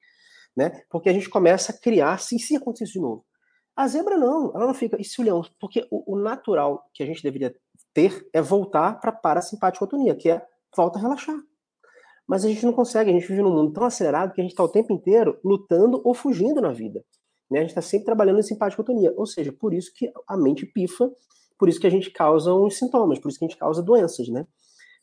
Né? 0.56 0.82
Porque 0.90 1.08
a 1.08 1.12
gente 1.12 1.28
começa 1.28 1.72
a 1.72 1.78
criar, 1.78 2.18
se, 2.18 2.38
se 2.38 2.56
acontecer 2.56 2.84
isso 2.84 2.94
de 2.94 3.00
novo. 3.00 3.24
A 3.76 3.86
zebra 3.88 4.16
não, 4.16 4.52
ela 4.54 4.66
não 4.66 4.74
fica. 4.74 5.00
E 5.00 5.04
se 5.04 5.20
o 5.20 5.24
leão? 5.24 5.42
Porque 5.58 5.86
o, 5.90 6.14
o 6.14 6.18
natural 6.18 6.88
que 6.92 7.02
a 7.02 7.06
gente 7.06 7.22
deveria 7.22 7.54
ter 7.94 8.28
é 8.32 8.42
voltar 8.42 9.00
para 9.00 9.12
parasimpaticotonia, 9.12 10.14
que 10.14 10.30
é 10.30 10.44
volta 10.76 10.98
a 10.98 11.02
relaxar. 11.02 11.36
Mas 12.26 12.44
a 12.44 12.48
gente 12.48 12.64
não 12.64 12.72
consegue, 12.72 13.10
a 13.10 13.12
gente 13.12 13.26
vive 13.26 13.42
num 13.42 13.52
mundo 13.52 13.72
tão 13.72 13.84
acelerado 13.84 14.32
que 14.32 14.40
a 14.40 14.44
gente 14.44 14.52
está 14.52 14.62
o 14.62 14.68
tempo 14.68 14.92
inteiro 14.92 15.38
lutando 15.44 16.00
ou 16.04 16.14
fugindo 16.14 16.60
na 16.60 16.70
vida. 16.70 17.04
Né? 17.50 17.58
A 17.58 17.62
gente 17.62 17.70
está 17.70 17.82
sempre 17.82 18.06
trabalhando 18.06 18.38
em 18.38 18.42
simpaticotonia, 18.42 19.12
ou 19.16 19.26
seja, 19.26 19.52
por 19.52 19.74
isso 19.74 19.92
que 19.92 20.12
a 20.28 20.36
mente 20.36 20.64
pifa, 20.64 21.10
por 21.58 21.68
isso 21.68 21.80
que 21.80 21.86
a 21.86 21.90
gente 21.90 22.10
causa 22.10 22.54
os 22.54 22.78
sintomas, 22.78 23.18
por 23.18 23.28
isso 23.28 23.38
que 23.38 23.44
a 23.44 23.48
gente 23.48 23.58
causa 23.58 23.82
doenças, 23.82 24.28
né? 24.28 24.46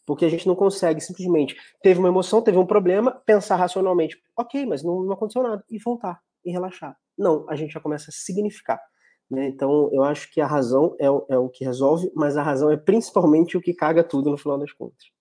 Porque 0.07 0.23
a 0.23 0.29
gente 0.29 0.47
não 0.47 0.55
consegue 0.55 1.01
simplesmente 1.01 1.55
teve 1.83 1.99
uma 1.99 2.07
emoção, 2.07 2.41
teve 2.41 2.57
um 2.57 2.65
problema, 2.65 3.11
pensar 3.25 3.57
racionalmente, 3.57 4.17
ok, 4.37 4.65
mas 4.65 4.81
não, 4.81 5.03
não 5.03 5.11
aconteceu 5.11 5.43
nada, 5.43 5.63
e 5.69 5.77
voltar 5.77 6.19
e 6.45 6.49
relaxar. 6.49 6.97
Não, 7.17 7.45
a 7.49 7.55
gente 7.55 7.73
já 7.73 7.79
começa 7.81 8.09
a 8.09 8.13
significar. 8.13 8.79
Né? 9.29 9.47
Então, 9.49 9.89
eu 9.91 10.03
acho 10.03 10.31
que 10.31 10.39
a 10.39 10.47
razão 10.47 10.95
é 10.97 11.05
é 11.05 11.37
o 11.37 11.49
que 11.49 11.65
resolve, 11.65 12.09
mas 12.15 12.37
a 12.37 12.41
razão 12.41 12.71
é 12.71 12.77
principalmente 12.77 13.57
o 13.57 13.61
que 13.61 13.73
caga 13.73 14.01
tudo 14.01 14.31
no 14.31 14.37
final 14.37 14.57
das 14.57 14.71
contas. 14.71 15.11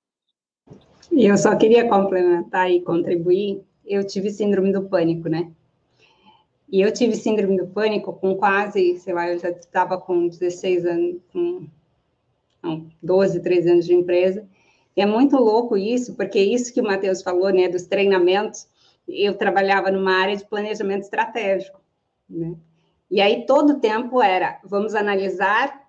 E 1.10 1.26
eu 1.26 1.36
só 1.36 1.56
queria 1.56 1.88
complementar 1.88 2.70
e 2.70 2.80
contribuir. 2.80 3.62
Eu 3.84 4.06
tive 4.06 4.30
síndrome 4.30 4.72
do 4.72 4.88
pânico, 4.88 5.28
né? 5.28 5.50
E 6.70 6.80
eu 6.80 6.92
tive 6.92 7.14
síndrome 7.14 7.56
do 7.56 7.66
pânico 7.66 8.12
com 8.12 8.36
quase, 8.36 8.96
sei 8.98 9.14
lá, 9.14 9.28
eu 9.28 9.38
já 9.38 9.50
estava 9.50 9.98
com 9.98 10.28
16 10.28 10.84
anos, 10.84 11.16
com 11.32 11.66
não, 12.62 12.86
12, 13.02 13.40
13 13.40 13.70
anos 13.70 13.86
de 13.86 13.94
empresa. 13.94 14.46
É 14.96 15.04
muito 15.04 15.36
louco 15.36 15.76
isso, 15.76 16.14
porque 16.16 16.40
isso 16.40 16.72
que 16.72 16.80
o 16.80 16.84
Matheus 16.84 17.22
falou, 17.22 17.50
né, 17.50 17.68
dos 17.68 17.84
treinamentos, 17.86 18.66
eu 19.06 19.36
trabalhava 19.36 19.90
numa 19.90 20.12
área 20.12 20.36
de 20.36 20.44
planejamento 20.44 21.02
estratégico, 21.02 21.80
né? 22.28 22.56
E 23.08 23.20
aí 23.20 23.46
todo 23.46 23.78
tempo 23.78 24.20
era, 24.20 24.58
vamos 24.64 24.94
analisar 24.94 25.86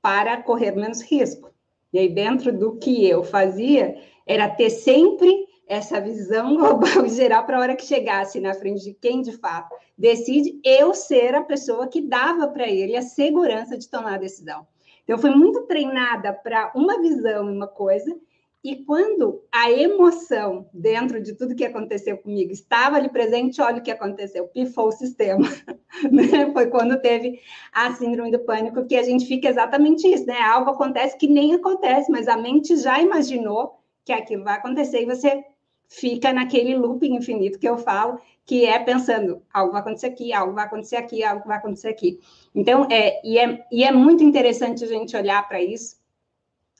para 0.00 0.42
correr 0.42 0.72
menos 0.72 1.02
risco. 1.02 1.50
E 1.92 1.98
aí 1.98 2.08
dentro 2.08 2.56
do 2.56 2.76
que 2.76 3.06
eu 3.06 3.22
fazia, 3.22 3.96
era 4.26 4.48
ter 4.48 4.70
sempre 4.70 5.46
essa 5.66 6.00
visão 6.00 6.56
global 6.56 7.04
e 7.04 7.10
geral 7.10 7.44
para 7.44 7.58
a 7.58 7.60
hora 7.60 7.76
que 7.76 7.84
chegasse 7.84 8.40
na 8.40 8.54
frente 8.54 8.82
de 8.82 8.94
quem 8.94 9.20
de 9.20 9.32
fato 9.32 9.74
decide, 9.96 10.58
eu 10.64 10.92
ser 10.92 11.34
a 11.34 11.42
pessoa 11.42 11.86
que 11.86 12.00
dava 12.00 12.48
para 12.48 12.68
ele 12.68 12.96
a 12.96 13.02
segurança 13.02 13.76
de 13.76 13.88
tomar 13.88 14.14
a 14.14 14.18
decisão. 14.18 14.66
Então, 15.02 15.16
eu 15.16 15.18
fui 15.18 15.30
muito 15.30 15.62
treinada 15.62 16.32
para 16.32 16.72
uma 16.74 17.00
visão 17.00 17.48
e 17.48 17.56
uma 17.56 17.68
coisa, 17.68 18.16
e 18.64 18.82
quando 18.82 19.44
a 19.52 19.70
emoção 19.70 20.66
dentro 20.72 21.20
de 21.20 21.34
tudo 21.34 21.54
que 21.54 21.66
aconteceu 21.66 22.16
comigo 22.16 22.50
estava 22.50 22.96
ali 22.96 23.10
presente, 23.10 23.60
olha 23.60 23.76
o 23.76 23.82
que 23.82 23.90
aconteceu, 23.90 24.48
pifou 24.48 24.88
o 24.88 24.92
sistema. 24.92 25.46
Né? 26.10 26.52
Foi 26.52 26.66
quando 26.66 27.00
teve 27.00 27.40
a 27.72 27.94
síndrome 27.94 28.32
do 28.32 28.40
pânico, 28.40 28.84
que 28.84 28.96
a 28.96 29.02
gente 29.04 29.26
fica 29.26 29.48
exatamente 29.48 30.08
isso, 30.08 30.26
né? 30.26 30.40
Algo 30.40 30.70
acontece 30.70 31.16
que 31.16 31.28
nem 31.28 31.54
acontece, 31.54 32.10
mas 32.10 32.26
a 32.26 32.36
mente 32.36 32.76
já 32.76 33.00
imaginou 33.00 33.78
que 34.04 34.12
aquilo 34.12 34.42
vai 34.42 34.54
acontecer 34.54 35.02
e 35.02 35.06
você 35.06 35.44
fica 35.88 36.32
naquele 36.32 36.76
looping 36.76 37.14
infinito 37.14 37.60
que 37.60 37.68
eu 37.68 37.78
falo, 37.78 38.18
que 38.44 38.66
é 38.66 38.76
pensando, 38.80 39.40
algo 39.52 39.70
vai 39.70 39.82
acontecer 39.82 40.06
aqui, 40.06 40.32
algo 40.32 40.52
vai 40.52 40.64
acontecer 40.64 40.96
aqui, 40.96 41.22
algo 41.22 41.46
vai 41.46 41.58
acontecer 41.58 41.88
aqui. 41.88 42.18
Então, 42.52 42.88
é, 42.90 43.24
e, 43.24 43.38
é, 43.38 43.64
e 43.70 43.84
é 43.84 43.92
muito 43.92 44.24
interessante 44.24 44.82
a 44.82 44.88
gente 44.88 45.16
olhar 45.16 45.46
para 45.46 45.62
isso, 45.62 45.96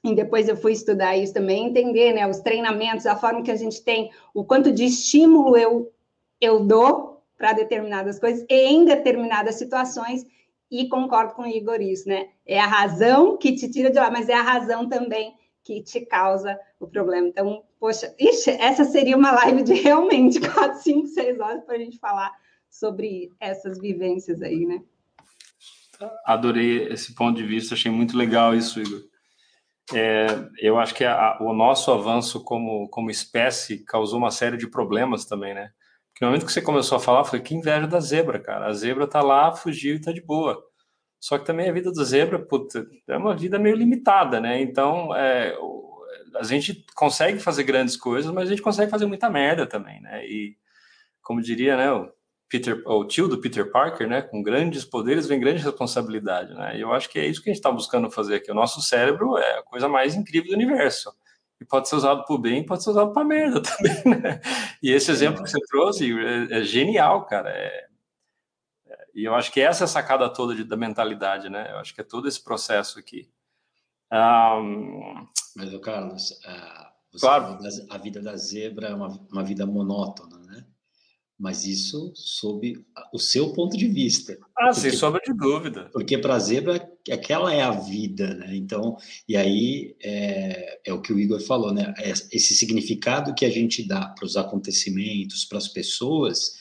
e 0.04 0.14
depois 0.14 0.48
eu 0.48 0.56
fui 0.56 0.72
estudar 0.72 1.16
isso 1.16 1.32
também, 1.32 1.66
entender 1.66 2.12
né, 2.12 2.28
os 2.28 2.40
treinamentos, 2.40 3.06
a 3.06 3.16
forma 3.16 3.42
que 3.42 3.50
a 3.50 3.56
gente 3.56 3.82
tem, 3.82 4.10
o 4.34 4.44
quanto 4.44 4.70
de 4.70 4.84
estímulo 4.84 5.56
eu, 5.56 5.90
eu 6.38 6.60
dou 6.60 7.22
para 7.38 7.54
determinadas 7.54 8.18
coisas 8.18 8.44
e 8.48 8.54
em 8.54 8.84
determinadas 8.84 9.54
situações, 9.54 10.26
e 10.70 10.88
concordo 10.88 11.34
com 11.34 11.42
o 11.42 11.46
Igor 11.46 11.80
isso, 11.80 12.08
né? 12.08 12.28
É 12.44 12.58
a 12.58 12.66
razão 12.66 13.36
que 13.36 13.54
te 13.54 13.70
tira 13.70 13.90
de 13.90 13.98
lá, 13.98 14.10
mas 14.10 14.28
é 14.28 14.34
a 14.34 14.42
razão 14.42 14.88
também 14.88 15.34
que 15.62 15.82
te 15.82 16.00
causa 16.00 16.58
o 16.80 16.86
problema. 16.86 17.28
Então, 17.28 17.62
poxa, 17.78 18.14
ixi, 18.18 18.50
essa 18.50 18.84
seria 18.84 19.16
uma 19.16 19.30
live 19.32 19.62
de 19.62 19.74
realmente 19.74 20.40
4, 20.40 20.82
5, 20.82 21.06
6 21.06 21.40
horas 21.40 21.64
para 21.64 21.76
a 21.76 21.78
gente 21.78 21.98
falar 21.98 22.32
sobre 22.68 23.30
essas 23.38 23.78
vivências 23.78 24.42
aí, 24.42 24.66
né? 24.66 24.82
Adorei 26.26 26.88
esse 26.88 27.14
ponto 27.14 27.36
de 27.36 27.46
vista, 27.46 27.74
achei 27.74 27.90
muito 27.90 28.16
legal 28.16 28.54
isso, 28.54 28.80
Igor. 28.80 29.02
É, 29.92 30.26
eu 30.58 30.78
acho 30.78 30.94
que 30.94 31.04
a, 31.04 31.36
o 31.40 31.52
nosso 31.52 31.92
avanço 31.92 32.42
como, 32.42 32.88
como 32.88 33.10
espécie 33.10 33.84
causou 33.84 34.18
uma 34.18 34.30
série 34.30 34.56
de 34.56 34.68
problemas 34.68 35.24
também, 35.26 35.54
né? 35.54 35.70
Porque 36.12 36.24
no 36.24 36.30
momento 36.30 36.46
que 36.46 36.52
você 36.52 36.62
começou 36.62 36.96
a 36.96 37.00
falar, 37.00 37.24
foi 37.24 37.40
que 37.40 37.54
inveja 37.54 37.86
da 37.86 38.00
zebra, 38.00 38.38
cara. 38.38 38.66
A 38.66 38.72
zebra 38.72 39.06
tá 39.06 39.20
lá, 39.20 39.52
fugiu 39.52 39.96
e 39.96 40.00
tá 40.00 40.12
de 40.12 40.22
boa. 40.22 40.62
Só 41.20 41.38
que 41.38 41.44
também 41.44 41.68
a 41.68 41.72
vida 41.72 41.92
da 41.92 42.04
zebra, 42.04 42.38
puta, 42.38 42.86
é 43.08 43.16
uma 43.16 43.36
vida 43.36 43.58
meio 43.58 43.76
limitada, 43.76 44.40
né? 44.40 44.60
Então, 44.60 45.14
é, 45.14 45.56
a 46.36 46.42
gente 46.44 46.84
consegue 46.94 47.38
fazer 47.38 47.64
grandes 47.64 47.96
coisas, 47.96 48.32
mas 48.32 48.46
a 48.46 48.50
gente 48.50 48.62
consegue 48.62 48.90
fazer 48.90 49.06
muita 49.06 49.28
merda 49.30 49.66
também, 49.66 50.00
né? 50.00 50.24
E, 50.26 50.56
como 51.22 51.42
diria, 51.42 51.76
né, 51.76 51.90
o 51.92 52.10
Peter, 52.48 52.82
o 52.86 53.04
tio 53.04 53.26
do 53.26 53.40
Peter 53.40 53.70
Parker, 53.70 54.08
né? 54.08 54.22
Com 54.22 54.42
grandes 54.42 54.84
poderes 54.84 55.26
vem 55.26 55.40
grande 55.40 55.62
responsabilidade, 55.62 56.54
né? 56.54 56.76
E 56.76 56.80
eu 56.80 56.92
acho 56.92 57.08
que 57.08 57.18
é 57.18 57.26
isso 57.26 57.42
que 57.42 57.50
a 57.50 57.52
gente 57.52 57.60
está 57.60 57.72
buscando 57.72 58.10
fazer 58.10 58.36
aqui. 58.36 58.50
O 58.50 58.54
nosso 58.54 58.80
cérebro 58.80 59.36
é 59.38 59.58
a 59.58 59.62
coisa 59.62 59.88
mais 59.88 60.14
incrível 60.14 60.50
do 60.50 60.54
universo. 60.54 61.12
E 61.60 61.64
pode 61.64 61.88
ser 61.88 61.96
usado 61.96 62.24
para 62.24 62.34
o 62.34 62.38
bem, 62.38 62.64
pode 62.64 62.82
ser 62.82 62.90
usado 62.90 63.12
para 63.12 63.24
merda 63.24 63.62
também, 63.62 64.20
né? 64.20 64.40
E 64.82 64.90
esse 64.90 65.10
exemplo 65.10 65.42
que 65.42 65.50
você 65.50 65.60
trouxe 65.68 66.12
é, 66.12 66.58
é 66.58 66.62
genial, 66.62 67.24
cara. 67.26 67.50
É, 67.50 67.86
é, 68.86 69.06
e 69.14 69.24
eu 69.24 69.34
acho 69.34 69.50
que 69.50 69.60
essa 69.60 69.84
é 69.84 69.86
a 69.86 69.88
sacada 69.88 70.28
toda 70.28 70.54
de, 70.54 70.64
da 70.64 70.76
mentalidade, 70.76 71.48
né? 71.48 71.70
Eu 71.72 71.78
acho 71.78 71.94
que 71.94 72.00
é 72.00 72.04
todo 72.04 72.28
esse 72.28 72.42
processo 72.42 72.98
aqui. 72.98 73.30
Um... 74.12 75.26
Mas, 75.56 75.76
Carlos, 75.78 76.30
uh, 76.30 77.18
claro. 77.18 77.58
a 77.90 77.98
vida 77.98 78.20
da 78.20 78.36
zebra 78.36 78.88
é 78.88 78.94
uma, 78.94 79.08
uma 79.30 79.42
vida 79.42 79.64
monótona, 79.64 80.38
né? 80.38 80.66
Mas 81.38 81.64
isso 81.64 82.12
sob 82.14 82.80
o 83.12 83.18
seu 83.18 83.52
ponto 83.52 83.76
de 83.76 83.88
vista. 83.88 84.38
Ah, 84.56 84.66
porque, 84.68 84.80
sem 84.80 84.92
sombra 84.92 85.20
de 85.24 85.32
dúvida. 85.32 85.90
Porque 85.92 86.16
para 86.16 86.36
a 86.36 86.38
zebra, 86.38 86.88
aquela 87.10 87.52
é 87.52 87.60
a 87.60 87.72
vida, 87.72 88.34
né? 88.34 88.54
Então, 88.56 88.96
e 89.28 89.36
aí 89.36 89.96
é, 90.02 90.80
é, 90.86 90.92
o 90.92 91.00
que 91.00 91.12
o 91.12 91.18
Igor 91.18 91.40
falou, 91.40 91.72
né? 91.72 91.92
É 91.98 92.10
esse 92.10 92.54
significado 92.54 93.34
que 93.34 93.44
a 93.44 93.50
gente 93.50 93.86
dá 93.86 94.06
para 94.06 94.24
os 94.24 94.36
acontecimentos, 94.36 95.44
para 95.44 95.58
as 95.58 95.68
pessoas, 95.68 96.52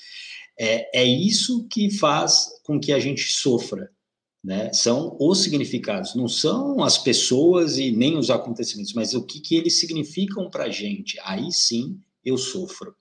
é, 0.60 1.02
é 1.02 1.06
isso 1.06 1.68
que 1.68 1.92
faz 1.92 2.48
com 2.64 2.80
que 2.80 2.92
a 2.92 3.00
gente 3.00 3.32
sofra. 3.32 3.92
Né? 4.44 4.74
São 4.74 5.16
os 5.22 5.42
significados, 5.42 6.16
não 6.16 6.28
são 6.28 6.84
as 6.84 6.98
pessoas 6.98 7.78
e 7.78 7.92
nem 7.92 8.18
os 8.18 8.30
acontecimentos, 8.30 8.92
mas 8.92 9.14
o 9.14 9.24
que, 9.24 9.40
que 9.40 9.56
eles 9.56 9.80
significam 9.80 10.50
para 10.50 10.66
a 10.66 10.70
gente. 10.70 11.18
Aí 11.24 11.50
sim 11.50 11.98
eu 12.26 12.38
sofro. 12.38 12.94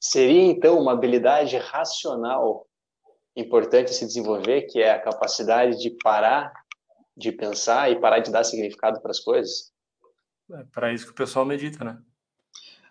Seria, 0.00 0.42
então, 0.42 0.78
uma 0.80 0.92
habilidade 0.92 1.56
racional 1.56 2.66
importante 3.36 3.94
se 3.94 4.06
desenvolver, 4.06 4.62
que 4.62 4.80
é 4.80 4.92
a 4.92 5.00
capacidade 5.00 5.78
de 5.78 5.90
parar 5.90 6.52
de 7.18 7.32
pensar 7.32 7.90
e 7.90 8.00
parar 8.00 8.20
de 8.20 8.30
dar 8.30 8.44
significado 8.44 9.00
para 9.00 9.10
as 9.10 9.18
coisas? 9.18 9.72
É 10.52 10.62
para 10.72 10.92
isso 10.92 11.06
que 11.06 11.10
o 11.10 11.16
pessoal 11.16 11.44
medita, 11.44 11.84
né? 11.84 11.98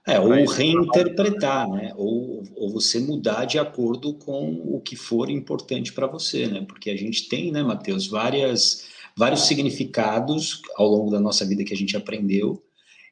É, 0.06 0.20
ou 0.20 0.46
reinterpretar, 0.46 1.68
né? 1.70 1.94
Ou, 1.96 2.44
ou 2.56 2.70
você 2.70 3.00
mudar 3.00 3.46
de 3.46 3.58
acordo 3.58 4.14
com 4.14 4.54
o 4.66 4.82
que 4.82 4.96
for 4.96 5.30
importante 5.30 5.94
para 5.94 6.08
você, 6.08 6.48
né? 6.48 6.66
Porque 6.68 6.90
a 6.90 6.96
gente 6.96 7.28
tem, 7.28 7.52
né, 7.52 7.64
Matheus, 7.64 8.08
várias, 8.08 8.88
vários 9.18 9.48
significados 9.48 10.62
ao 10.76 10.88
longo 10.88 11.10
da 11.10 11.20
nossa 11.20 11.46
vida 11.46 11.64
que 11.64 11.74
a 11.74 11.78
gente 11.78 11.96
aprendeu 11.96 12.64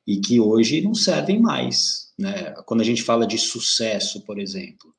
e 0.05 0.17
que 0.17 0.39
hoje 0.39 0.81
não 0.81 0.93
servem 0.93 1.39
mais, 1.39 2.11
né? 2.17 2.51
Quando 2.65 2.81
a 2.81 2.83
gente 2.83 3.03
fala 3.03 3.25
de 3.25 3.37
sucesso, 3.37 4.21
por 4.21 4.39
exemplo, 4.39 4.93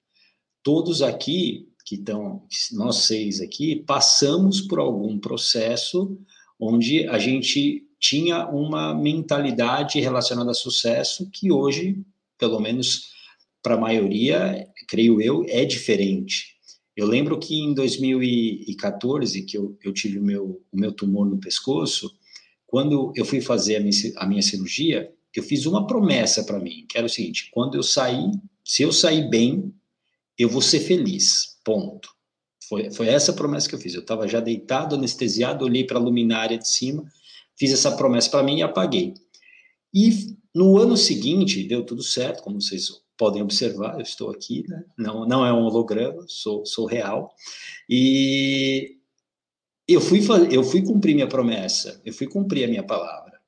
todos 0.62 1.02
aqui 1.02 1.68
que 1.84 1.94
estão, 1.94 2.42
nós 2.72 2.96
seis 2.96 3.40
aqui, 3.40 3.76
passamos 3.76 4.60
por 4.60 4.80
algum 4.80 5.18
processo 5.18 6.18
onde 6.58 7.06
a 7.08 7.18
gente 7.18 7.86
tinha 8.00 8.46
uma 8.48 8.92
mentalidade 8.92 10.00
relacionada 10.00 10.50
a 10.50 10.54
sucesso 10.54 11.30
que 11.30 11.52
hoje, 11.52 12.04
pelo 12.36 12.58
menos 12.60 13.12
para 13.62 13.74
a 13.74 13.80
maioria, 13.80 14.66
creio 14.88 15.20
eu, 15.20 15.44
é 15.48 15.64
diferente. 15.64 16.56
Eu 16.96 17.06
lembro 17.06 17.38
que 17.38 17.54
em 17.54 17.74
2014, 17.74 19.42
que 19.42 19.56
eu, 19.56 19.78
eu 19.84 19.92
tive 19.92 20.18
o 20.18 20.22
meu, 20.22 20.62
o 20.72 20.76
meu 20.78 20.92
tumor 20.92 21.26
no 21.26 21.38
pescoço, 21.38 22.10
quando 22.66 23.12
eu 23.14 23.24
fui 23.24 23.40
fazer 23.40 23.76
a 23.76 23.80
minha, 23.80 23.92
a 24.16 24.26
minha 24.26 24.42
cirurgia, 24.42 25.12
eu 25.34 25.42
fiz 25.42 25.66
uma 25.66 25.86
promessa 25.86 26.44
para 26.44 26.58
mim, 26.58 26.86
que 26.88 26.96
era 26.96 27.06
o 27.06 27.10
seguinte: 27.10 27.50
quando 27.52 27.76
eu 27.76 27.82
sair, 27.82 28.30
se 28.64 28.82
eu 28.82 28.90
sair 28.92 29.28
bem, 29.28 29.72
eu 30.38 30.48
vou 30.48 30.62
ser 30.62 30.80
feliz. 30.80 31.56
Ponto. 31.64 32.08
Foi, 32.68 32.90
foi 32.90 33.08
essa 33.08 33.32
promessa 33.32 33.68
que 33.68 33.74
eu 33.74 33.78
fiz. 33.78 33.94
Eu 33.94 34.00
estava 34.00 34.26
já 34.26 34.40
deitado, 34.40 34.96
anestesiado, 34.96 35.64
olhei 35.64 35.84
para 35.84 35.98
a 35.98 36.02
luminária 36.02 36.58
de 36.58 36.68
cima, 36.68 37.04
fiz 37.56 37.72
essa 37.72 37.96
promessa 37.96 38.30
para 38.30 38.42
mim 38.42 38.58
e 38.58 38.62
apaguei. 38.62 39.14
E 39.94 40.36
no 40.54 40.76
ano 40.78 40.96
seguinte, 40.96 41.62
deu 41.62 41.84
tudo 41.84 42.02
certo, 42.02 42.42
como 42.42 42.60
vocês 42.60 42.88
podem 43.16 43.42
observar, 43.42 43.94
eu 43.94 44.02
estou 44.02 44.30
aqui, 44.30 44.64
né? 44.68 44.84
não, 44.98 45.26
não 45.26 45.46
é 45.46 45.52
um 45.52 45.64
holograma, 45.64 46.24
sou, 46.28 46.66
sou 46.66 46.86
real. 46.86 47.34
E 47.88 48.95
eu 49.94 50.00
fui, 50.00 50.20
eu 50.50 50.64
fui 50.64 50.82
cumprir 50.82 51.14
minha 51.14 51.28
promessa, 51.28 52.00
eu 52.04 52.12
fui 52.12 52.26
cumprir 52.26 52.64
a 52.64 52.68
minha 52.68 52.82
palavra. 52.82 53.40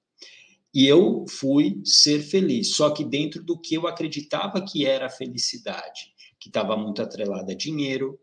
E 0.72 0.86
eu 0.86 1.24
fui 1.28 1.80
ser 1.84 2.20
feliz, 2.20 2.76
só 2.76 2.90
que 2.90 3.04
dentro 3.04 3.42
do 3.42 3.58
que 3.58 3.74
eu 3.74 3.86
acreditava 3.86 4.60
que 4.64 4.86
era 4.86 5.06
a 5.06 5.10
felicidade, 5.10 6.12
que 6.38 6.48
estava 6.48 6.76
muito 6.76 7.02
atrelada 7.02 7.52
a 7.52 7.56
dinheiro, 7.56 8.18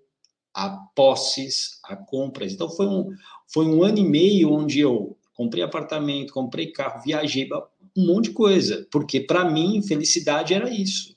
a 0.54 0.70
posses, 0.96 1.80
a 1.84 1.98
compras. 1.98 2.54
Então 2.54 2.70
foi 2.70 2.88
um, 2.88 3.10
foi 3.52 3.66
um 3.66 3.84
ano 3.84 3.98
e 3.98 4.08
meio 4.08 4.54
onde 4.54 4.80
eu 4.80 5.18
comprei 5.34 5.64
apartamento, 5.64 6.32
comprei 6.32 6.72
carro, 6.72 7.02
viajei, 7.04 7.50
um 7.98 8.06
monte 8.06 8.30
de 8.30 8.34
coisa, 8.34 8.88
porque 8.90 9.20
para 9.20 9.44
mim 9.44 9.82
felicidade 9.82 10.54
era 10.54 10.70
isso. 10.70 11.16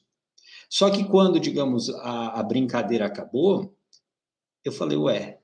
Só 0.68 0.90
que 0.90 1.04
quando, 1.04 1.38
digamos, 1.38 1.88
a, 1.88 2.40
a 2.40 2.42
brincadeira 2.42 3.06
acabou, 3.06 3.74
eu 4.64 4.72
falei, 4.72 4.98
ué, 4.98 5.37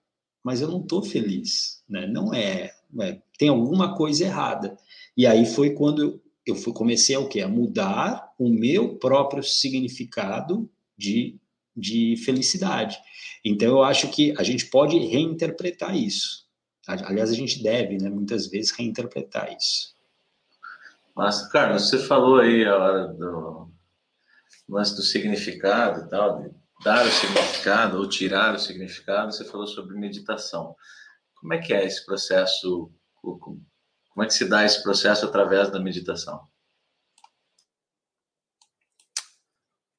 mas 0.44 0.60
eu 0.60 0.68
não 0.68 0.82
estou 0.82 1.02
feliz, 1.02 1.82
né? 1.88 2.06
Não 2.06 2.34
é, 2.34 2.70
é, 3.00 3.18
tem 3.38 3.48
alguma 3.48 3.96
coisa 3.96 4.24
errada. 4.24 4.76
E 5.16 5.26
aí 5.26 5.46
foi 5.46 5.70
quando 5.70 6.20
eu 6.46 6.54
fui, 6.54 6.74
comecei 6.74 7.16
a 7.16 7.20
o 7.20 7.28
quê? 7.28 7.40
A 7.40 7.48
mudar 7.48 8.30
o 8.38 8.50
meu 8.50 8.96
próprio 8.96 9.42
significado 9.42 10.70
de, 10.96 11.40
de 11.74 12.16
felicidade. 12.18 12.98
Então 13.42 13.68
eu 13.68 13.82
acho 13.82 14.10
que 14.10 14.34
a 14.38 14.42
gente 14.42 14.66
pode 14.66 14.98
reinterpretar 14.98 15.96
isso. 15.96 16.44
Aliás, 16.86 17.30
a 17.30 17.34
gente 17.34 17.62
deve, 17.62 17.96
né, 17.96 18.10
muitas 18.10 18.46
vezes, 18.46 18.70
reinterpretar 18.72 19.50
isso. 19.56 19.94
Mas, 21.16 21.48
Carlos, 21.48 21.88
você 21.88 21.98
falou 21.98 22.40
aí 22.40 22.66
a 22.66 22.76
hora 22.76 23.08
do 23.08 23.70
lance 24.68 24.94
do 24.94 25.02
significado 25.02 26.04
e 26.04 26.08
tal, 26.10 26.42
de 26.42 26.50
dar 26.82 27.06
o 27.06 27.10
significado 27.10 27.98
ou 27.98 28.09
tirar 28.09 28.55
o 28.55 28.59
significado, 28.59 29.32
você 29.32 29.44
falou 29.44 29.66
sobre 29.66 29.96
meditação. 29.96 30.74
Como 31.34 31.55
é 31.55 31.59
que 31.59 31.72
é 31.72 31.84
esse 31.84 32.05
processo? 32.05 32.92
Como 33.20 34.22
é 34.22 34.26
que 34.26 34.34
se 34.34 34.48
dá 34.48 34.64
esse 34.64 34.82
processo 34.82 35.26
através 35.26 35.70
da 35.70 35.80
meditação? 35.80 36.48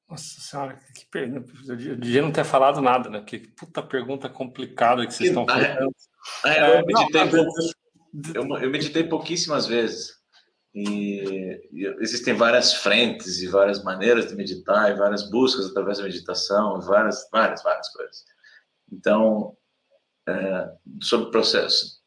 Nossa 0.09 0.39
senhora, 0.39 0.79
que 0.95 1.05
pergunta. 1.07 1.51
Eu 1.67 1.95
devia 1.97 2.21
não 2.21 2.31
ter 2.31 2.45
falado 2.45 2.79
nada, 2.81 3.09
né? 3.09 3.21
Que 3.21 3.39
puta 3.39 3.81
pergunta 3.81 4.29
complicada 4.29 5.05
que 5.05 5.13
vocês 5.13 5.29
estão 5.29 5.45
falando. 5.47 5.91
É, 6.45 6.79
eu, 6.79 6.85
meditei 6.85 7.21
eu, 8.33 8.57
eu 8.57 8.69
meditei 8.69 9.03
pouquíssimas 9.03 9.65
vezes. 9.67 10.14
E, 10.75 11.69
e, 11.71 11.85
existem 12.01 12.33
várias 12.33 12.73
frentes 12.73 13.41
e 13.41 13.47
várias 13.47 13.81
maneiras 13.81 14.27
de 14.27 14.35
meditar 14.35 14.91
e 14.91 14.97
várias 14.97 15.29
buscas 15.29 15.67
através 15.67 15.99
da 15.99 16.03
meditação, 16.03 16.81
várias, 16.81 17.29
várias, 17.31 17.63
várias 17.63 17.87
coisas. 17.89 18.25
Então, 18.91 19.55
é, 20.27 20.69
sobre 21.01 21.27
o 21.27 21.31
processo, 21.31 22.01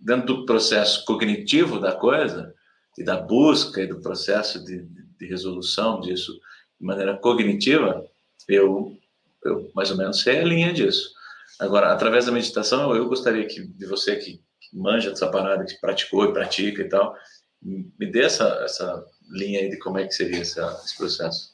dentro 0.00 0.26
do 0.26 0.46
processo 0.46 1.04
cognitivo 1.04 1.78
da 1.78 1.92
coisa 1.92 2.54
e 2.96 3.04
da 3.04 3.20
busca 3.20 3.82
e 3.82 3.86
do 3.86 4.00
processo 4.00 4.64
de, 4.64 4.82
de 5.18 5.26
resolução 5.26 6.00
disso 6.00 6.32
de 6.80 6.86
maneira 6.86 7.18
cognitiva, 7.18 8.06
eu, 8.48 8.96
eu 9.44 9.70
mais 9.74 9.90
ou 9.90 9.98
menos 9.98 10.22
sei 10.22 10.40
a 10.40 10.44
linha 10.44 10.72
disso. 10.72 11.12
Agora, 11.60 11.92
através 11.92 12.24
da 12.24 12.32
meditação, 12.32 12.96
eu 12.96 13.06
gostaria 13.06 13.46
que 13.46 13.62
de 13.62 13.86
você 13.86 14.16
que, 14.16 14.40
manja 14.72 15.10
dessa 15.10 15.30
parada, 15.30 15.66
que 15.66 15.78
praticou 15.78 16.24
e 16.24 16.32
pratica 16.32 16.80
e 16.80 16.88
tal, 16.88 17.14
me 17.62 18.10
dê 18.10 18.24
essa, 18.24 18.44
essa 18.64 19.06
linha 19.30 19.60
aí 19.60 19.70
de 19.70 19.78
como 19.78 19.98
é 19.98 20.06
que 20.06 20.12
seria 20.12 20.40
esse 20.40 20.96
processo. 20.96 21.52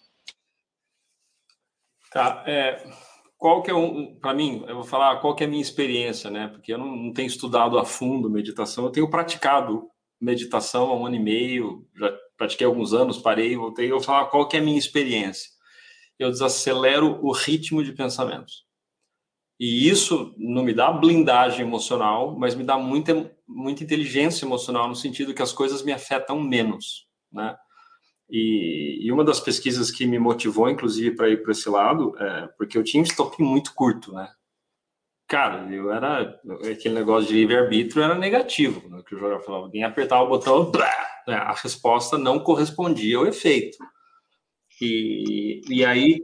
Tá, 2.10 2.43
é, 2.47 2.90
qual 3.36 3.62
que 3.62 3.70
é 3.70 3.74
um, 3.74 4.16
para 4.16 4.35
mim, 4.35 4.64
eu 4.66 4.76
vou 4.76 4.85
falar 4.85 5.20
qual 5.20 5.35
que 5.35 5.44
é 5.44 5.47
a 5.47 5.51
minha 5.51 5.62
experiência, 5.62 6.30
né? 6.30 6.48
Porque 6.48 6.72
eu 6.72 6.78
não, 6.78 6.97
não, 6.97 7.12
tenho 7.12 7.26
estudado 7.26 7.78
a 7.78 7.85
fundo 7.85 8.30
meditação, 8.30 8.85
eu 8.85 8.90
tenho 8.90 9.10
praticado 9.10 9.89
meditação 10.20 10.90
há 10.90 10.97
um 10.97 11.06
ano 11.06 11.16
e 11.16 11.20
meio, 11.20 11.86
já 11.94 12.12
pratiquei 12.36 12.66
alguns 12.66 12.93
anos, 12.93 13.18
parei, 13.18 13.56
voltei, 13.56 13.86
eu 13.86 13.97
vou 13.97 14.01
falar 14.01 14.26
qual 14.26 14.48
que 14.48 14.56
é 14.56 14.60
a 14.60 14.62
minha 14.62 14.78
experiência. 14.78 15.51
Eu 16.18 16.30
desacelero 16.30 17.24
o 17.24 17.30
ritmo 17.30 17.85
de 17.85 17.93
pensamentos. 17.93 18.66
E 19.60 19.89
isso 19.89 20.35
não 20.36 20.64
me 20.64 20.72
dá 20.72 20.90
blindagem 20.90 21.60
emocional, 21.60 22.36
mas 22.36 22.55
me 22.55 22.64
dá 22.64 22.78
muita, 22.78 23.30
muita 23.49 23.83
inteligência 23.83 24.45
emocional, 24.45 24.87
no 24.87 24.95
sentido 24.95 25.33
que 25.33 25.43
as 25.43 25.53
coisas 25.53 25.83
me 25.83 25.93
afetam 25.93 26.41
menos, 26.41 27.07
né? 27.33 27.57
E, 28.31 28.99
e 29.01 29.11
uma 29.11 29.25
das 29.25 29.41
pesquisas 29.41 29.91
que 29.91 30.07
me 30.07 30.19
motivou, 30.19 30.69
inclusive, 30.69 31.16
para 31.16 31.31
ir 31.31 31.43
para 31.43 31.53
esse 31.53 31.69
lado, 31.69 32.15
é 32.19 32.47
porque 32.59 32.77
eu 32.77 32.85
tinha 32.85 33.03
um 33.03 33.07
estopim 33.07 33.43
muito 33.43 33.75
curto, 33.75 34.12
né? 34.12 34.29
Cara, 35.27 35.66
eu 35.73 35.91
era. 35.91 36.39
Aquele 36.70 36.95
negócio 36.95 37.29
de 37.29 37.35
livre-arbítrio 37.35 38.03
era 38.03 38.15
negativo, 38.15 38.87
né? 38.89 39.03
Que 39.07 39.15
o 39.15 39.19
jogador 39.19 39.43
falava, 39.43 39.65
alguém 39.65 39.83
apertava 39.83 40.25
o 40.25 40.29
botão, 40.29 40.70
blá, 40.70 40.93
né? 41.27 41.37
a 41.37 41.53
resposta 41.53 42.19
não 42.19 42.39
correspondia 42.39 43.16
ao 43.16 43.27
efeito. 43.27 43.79
E, 44.81 45.61
e 45.69 45.85
aí, 45.85 46.23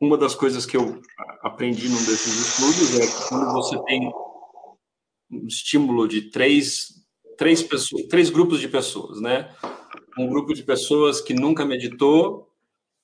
uma 0.00 0.16
das 0.16 0.34
coisas 0.34 0.66
que 0.66 0.76
eu 0.76 1.00
aprendi 1.42 1.88
num 1.88 1.96
desses 1.96 2.34
estudos 2.34 2.98
é 2.98 3.06
que 3.06 3.28
quando 3.28 3.52
você 3.52 3.82
tem 3.84 4.10
um 5.30 5.46
estímulo 5.46 6.08
de 6.08 6.30
três, 6.30 7.04
três, 7.36 7.62
pessoas, 7.62 8.06
três 8.06 8.30
grupos 8.30 8.60
de 8.60 8.68
pessoas, 8.68 9.20
né? 9.20 9.54
Um 10.18 10.26
grupo 10.26 10.54
de 10.54 10.62
pessoas 10.62 11.20
que 11.20 11.34
nunca 11.34 11.64
meditou, 11.64 12.48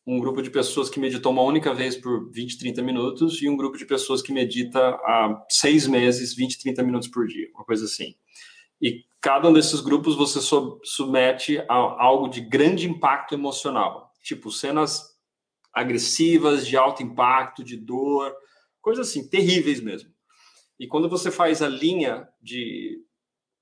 um 0.07 0.19
grupo 0.19 0.43
de 0.43 0.51
pessoas 0.51 0.91
que 0.91 1.01
meditou 1.01 1.33
uma 1.33 1.43
única 1.43 1.73
vez 1.73 1.97
por 1.97 2.31
20, 2.31 2.59
30 2.59 2.83
minutos 2.83 3.41
e 3.41 3.49
um 3.49 3.57
grupo 3.57 3.79
de 3.79 3.87
pessoas 3.87 4.21
que 4.21 4.33
medita 4.33 4.81
há 4.81 5.45
seis 5.49 5.87
meses, 5.87 6.35
20, 6.35 6.61
30 6.61 6.83
minutos 6.83 7.09
por 7.09 7.27
dia, 7.27 7.49
uma 7.55 7.65
coisa 7.65 7.85
assim. 7.87 8.15
E 8.81 9.05
cada 9.21 9.49
um 9.49 9.53
desses 9.53 9.81
grupos 9.81 10.15
você 10.15 10.41
submete 10.83 11.59
a 11.61 11.75
algo 11.75 12.29
de 12.29 12.43
grande 12.43 12.87
impacto 12.89 13.35
emocional, 13.35 14.13
tipo 14.23 14.51
cenas 14.51 15.15
agressivas, 15.73 16.67
de 16.67 16.77
alto 16.77 17.03
impacto, 17.03 17.65
de 17.65 17.77
dor, 17.77 18.33
coisas 18.81 19.09
assim, 19.09 19.29
terríveis 19.29 19.81
mesmo. 19.81 20.14
E 20.79 20.87
quando 20.87 21.09
você 21.09 21.31
faz 21.31 21.63
a 21.63 21.69
linha 21.69 22.29
de, 22.43 23.01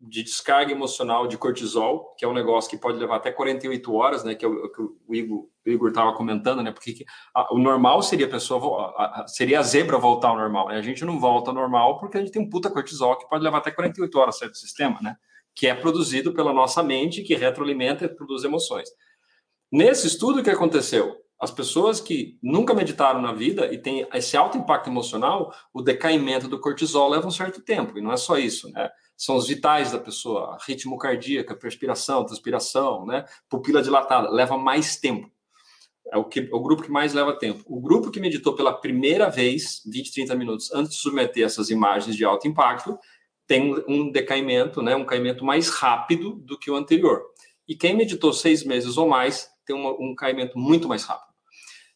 de 0.00 0.22
descarga 0.22 0.72
emocional 0.72 1.26
de 1.26 1.36
cortisol, 1.36 2.14
que 2.16 2.24
é 2.24 2.28
um 2.28 2.32
negócio 2.32 2.70
que 2.70 2.76
pode 2.76 2.98
levar 2.98 3.16
até 3.16 3.30
48 3.30 3.94
horas, 3.94 4.24
né, 4.24 4.34
que, 4.34 4.44
é 4.44 4.48
o, 4.48 4.68
que 4.70 4.82
o 4.82 5.44
Igor 5.66 5.90
estava 5.90 6.14
comentando, 6.14 6.62
né, 6.62 6.72
porque 6.72 7.04
a, 7.34 7.54
o 7.54 7.58
normal 7.58 8.02
seria 8.02 8.26
a 8.26 8.30
pessoa, 8.30 8.94
a, 8.96 9.22
a, 9.22 9.28
seria 9.28 9.60
a 9.60 9.62
zebra 9.62 9.98
voltar 9.98 10.28
ao 10.28 10.36
normal, 10.36 10.68
né? 10.68 10.76
A 10.76 10.82
gente 10.82 11.04
não 11.04 11.20
volta 11.20 11.50
ao 11.50 11.54
normal 11.54 11.98
porque 11.98 12.16
a 12.16 12.20
gente 12.20 12.32
tem 12.32 12.42
um 12.42 12.50
puta 12.50 12.70
cortisol 12.70 13.16
que 13.16 13.28
pode 13.28 13.44
levar 13.44 13.58
até 13.58 13.70
48 13.70 14.18
horas 14.18 14.38
certo 14.38 14.56
sistema, 14.56 14.98
né? 15.00 15.16
Que 15.54 15.66
é 15.66 15.74
produzido 15.74 16.32
pela 16.32 16.52
nossa 16.52 16.82
mente, 16.82 17.22
que 17.22 17.34
retroalimenta 17.34 18.06
e 18.06 18.08
produz 18.08 18.42
emoções. 18.42 18.88
Nesse 19.70 20.06
estudo, 20.06 20.40
o 20.40 20.42
que 20.42 20.50
aconteceu? 20.50 21.21
As 21.42 21.50
pessoas 21.50 22.00
que 22.00 22.38
nunca 22.40 22.72
meditaram 22.72 23.20
na 23.20 23.32
vida 23.32 23.74
e 23.74 23.76
têm 23.76 24.06
esse 24.14 24.36
alto 24.36 24.56
impacto 24.56 24.88
emocional, 24.88 25.52
o 25.74 25.82
decaimento 25.82 26.46
do 26.46 26.60
cortisol 26.60 27.08
leva 27.10 27.26
um 27.26 27.32
certo 27.32 27.60
tempo. 27.60 27.98
E 27.98 28.00
não 28.00 28.12
é 28.12 28.16
só 28.16 28.38
isso, 28.38 28.70
né? 28.70 28.88
São 29.16 29.34
os 29.34 29.48
vitais 29.48 29.90
da 29.90 29.98
pessoa, 29.98 30.56
ritmo 30.64 30.96
cardíaco, 30.96 31.56
perspiração, 31.56 32.24
transpiração, 32.24 33.04
né? 33.04 33.24
Pupila 33.48 33.82
dilatada, 33.82 34.30
leva 34.30 34.56
mais 34.56 34.94
tempo. 34.94 35.28
É 36.12 36.16
o, 36.16 36.24
que, 36.24 36.48
o 36.52 36.60
grupo 36.60 36.84
que 36.84 36.90
mais 36.92 37.12
leva 37.12 37.36
tempo. 37.36 37.64
O 37.66 37.80
grupo 37.80 38.12
que 38.12 38.20
meditou 38.20 38.54
pela 38.54 38.72
primeira 38.72 39.28
vez, 39.28 39.82
20, 39.84 40.12
30 40.12 40.36
minutos, 40.36 40.72
antes 40.72 40.92
de 40.92 40.98
submeter 40.98 41.44
essas 41.44 41.70
imagens 41.70 42.14
de 42.14 42.24
alto 42.24 42.46
impacto, 42.46 42.96
tem 43.48 43.74
um 43.88 44.12
decaimento, 44.12 44.80
né? 44.80 44.94
Um 44.94 45.04
caimento 45.04 45.44
mais 45.44 45.70
rápido 45.70 46.36
do 46.36 46.56
que 46.56 46.70
o 46.70 46.76
anterior. 46.76 47.20
E 47.66 47.74
quem 47.74 47.96
meditou 47.96 48.32
seis 48.32 48.62
meses 48.62 48.96
ou 48.96 49.08
mais 49.08 49.50
tem 49.66 49.74
uma, 49.74 49.90
um 49.90 50.14
caimento 50.14 50.56
muito 50.56 50.86
mais 50.86 51.02
rápido. 51.02 51.31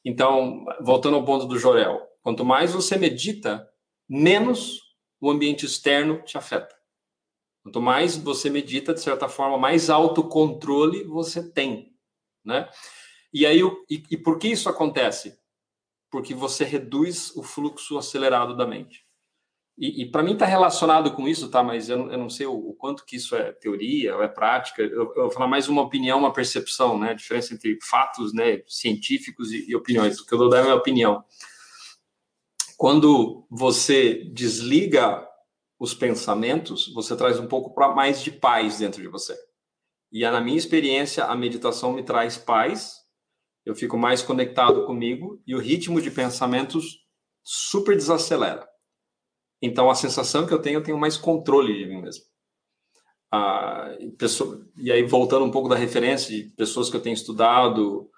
Então, 0.09 0.65
voltando 0.83 1.16
ao 1.16 1.24
ponto 1.24 1.47
do 1.47 1.59
Jorel, 1.59 2.01
quanto 2.23 2.45
mais 2.45 2.73
você 2.73 2.97
medita, 2.97 3.69
menos 4.09 4.81
o 5.20 5.28
ambiente 5.28 5.66
externo 5.66 6.23
te 6.23 6.39
afeta. 6.39 6.77
Quanto 7.65 7.81
mais 7.81 8.16
você 8.16 8.49
medita, 8.49 8.95
de 8.95 9.01
certa 9.01 9.28
forma, 9.28 9.59
mais 9.59 9.91
autocontrole 9.91 11.03
você 11.03 11.51
tem, 11.51 11.93
né? 12.45 12.70
E 13.35 13.45
aí, 13.45 13.61
e, 13.91 14.05
e 14.09 14.16
por 14.16 14.39
que 14.39 14.47
isso 14.47 14.69
acontece? 14.69 15.37
Porque 16.09 16.35
você 16.35 16.65
reduz 16.65 17.35
o 17.35 17.43
fluxo 17.43 17.99
acelerado 17.99 18.57
da 18.57 18.65
mente. 18.65 19.05
E, 19.78 20.03
e 20.03 20.11
para 20.11 20.23
mim 20.23 20.32
está 20.32 20.47
relacionado 20.47 21.12
com 21.12 21.28
isso, 21.28 21.51
tá? 21.51 21.62
Mas 21.62 21.90
eu, 21.90 22.11
eu 22.11 22.19
não 22.19 22.31
sei 22.31 22.47
o, 22.47 22.55
o, 22.55 22.74
quanto 22.74 23.05
que 23.05 23.16
isso 23.16 23.36
é 23.36 23.53
teoria 23.53 24.16
ou 24.16 24.23
é 24.23 24.28
prática. 24.28 24.82
Eu, 24.82 25.12
eu, 25.15 25.23
vou 25.23 25.31
falar 25.31 25.48
mais 25.48 25.69
uma 25.69 25.82
opinião, 25.82 26.19
uma 26.19 26.32
percepção, 26.32 26.98
né? 26.98 27.11
A 27.11 27.15
diferença 27.15 27.53
entre 27.53 27.78
fatos, 27.82 28.32
né, 28.32 28.62
científicos 28.66 29.53
e, 29.53 29.69
e 29.69 29.77
opiniões. 29.77 30.19
O 30.19 30.27
que 30.27 30.32
eu 30.32 30.39
dou 30.39 30.55
é 30.55 30.61
a 30.61 30.62
minha 30.62 30.74
opinião. 30.74 31.23
Quando 32.78 33.47
você 33.51 34.24
desliga 34.32 35.27
os 35.78 35.93
pensamentos, 35.93 36.90
você 36.94 37.15
traz 37.15 37.39
um 37.39 37.47
pouco 37.47 37.74
para 37.74 37.94
mais 37.94 38.23
de 38.23 38.31
paz 38.31 38.78
dentro 38.78 39.03
de 39.03 39.09
você. 39.09 39.36
E 40.11 40.23
na 40.23 40.40
minha 40.40 40.57
experiência, 40.57 41.24
a 41.24 41.36
meditação 41.36 41.93
me 41.93 42.03
traz 42.03 42.39
paz. 42.39 42.94
Eu 43.65 43.74
fico 43.74 43.98
mais 43.98 44.23
conectado 44.23 44.86
comigo 44.86 45.43
e 45.47 45.55
o 45.55 45.59
ritmo 45.59 46.01
de 46.01 46.11
pensamentos 46.11 47.01
super 47.43 47.94
desacelera. 47.94 48.66
Então, 49.61 49.91
a 49.91 49.95
sensação 49.95 50.47
que 50.47 50.53
eu 50.53 50.61
tenho, 50.61 50.78
eu 50.78 50.83
tenho 50.83 50.99
mais 50.99 51.16
controle 51.16 51.77
de 51.77 51.87
mim 51.87 52.03
mesmo. 52.03 52.24
Ah, 53.33 53.97
e, 53.99 54.11
pessoa, 54.11 54.66
e 54.77 54.93
aí, 54.93 55.03
voltando 55.03 55.45
um 55.45 55.51
pouco 55.51 55.69
da 55.69 55.77
referência 55.77 56.35
de 56.35 56.51
pessoas 56.51 56.89
que 56.89 56.97
eu 56.97 57.01
tenho 57.01 57.15
estudado, 57.15 58.09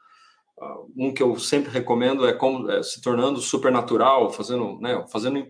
ah, 0.60 0.76
um 0.96 1.12
que 1.12 1.22
eu 1.22 1.38
sempre 1.38 1.70
recomendo 1.70 2.26
é 2.26 2.32
como 2.32 2.70
é, 2.70 2.82
se 2.82 3.00
tornando 3.00 3.40
supernatural, 3.40 4.30
fazendo, 4.30 4.78
né, 4.80 5.04
fazendo, 5.10 5.46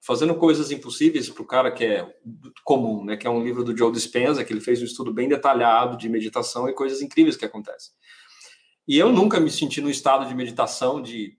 fazendo 0.00 0.34
coisas 0.34 0.70
impossíveis 0.70 1.28
para 1.28 1.42
o 1.42 1.46
cara 1.46 1.72
que 1.72 1.84
é 1.84 2.14
comum, 2.62 3.04
né, 3.04 3.16
que 3.16 3.26
é 3.26 3.30
um 3.30 3.42
livro 3.42 3.64
do 3.64 3.76
Joe 3.76 3.92
Dispenza, 3.92 4.44
que 4.44 4.52
ele 4.52 4.60
fez 4.60 4.80
um 4.80 4.84
estudo 4.84 5.12
bem 5.12 5.28
detalhado 5.28 5.96
de 5.96 6.08
meditação 6.08 6.68
e 6.68 6.74
coisas 6.74 7.02
incríveis 7.02 7.36
que 7.36 7.44
acontecem. 7.44 7.92
E 8.86 8.98
eu 8.98 9.12
nunca 9.12 9.40
me 9.40 9.50
senti 9.50 9.80
no 9.80 9.90
estado 9.90 10.26
de 10.26 10.34
meditação 10.34 11.02
de 11.02 11.36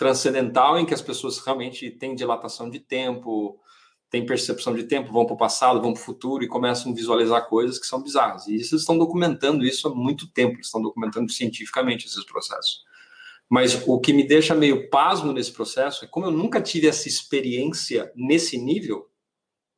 transcendental 0.00 0.78
em 0.78 0.86
que 0.86 0.94
as 0.94 1.02
pessoas 1.02 1.38
realmente 1.40 1.90
têm 1.90 2.14
dilatação 2.14 2.70
de 2.70 2.80
tempo, 2.80 3.60
têm 4.08 4.24
percepção 4.24 4.74
de 4.74 4.84
tempo, 4.84 5.12
vão 5.12 5.26
para 5.26 5.34
o 5.34 5.36
passado, 5.36 5.78
vão 5.78 5.92
para 5.92 6.00
o 6.00 6.02
futuro 6.02 6.42
e 6.42 6.48
começam 6.48 6.90
a 6.90 6.94
visualizar 6.94 7.46
coisas 7.50 7.78
que 7.78 7.86
são 7.86 8.02
bizarras. 8.02 8.46
E 8.46 8.54
eles 8.54 8.72
estão 8.72 8.96
documentando 8.96 9.62
isso 9.62 9.86
há 9.86 9.94
muito 9.94 10.26
tempo, 10.32 10.54
eles 10.54 10.68
estão 10.68 10.80
documentando 10.80 11.30
cientificamente 11.30 12.06
esses 12.06 12.24
processos. 12.24 12.82
Mas 13.46 13.86
o 13.86 14.00
que 14.00 14.14
me 14.14 14.26
deixa 14.26 14.54
meio 14.54 14.88
pasmo 14.88 15.34
nesse 15.34 15.52
processo 15.52 16.02
é 16.02 16.08
como 16.08 16.24
eu 16.24 16.30
nunca 16.30 16.62
tive 16.62 16.86
essa 16.86 17.06
experiência 17.06 18.10
nesse 18.16 18.56
nível, 18.56 19.06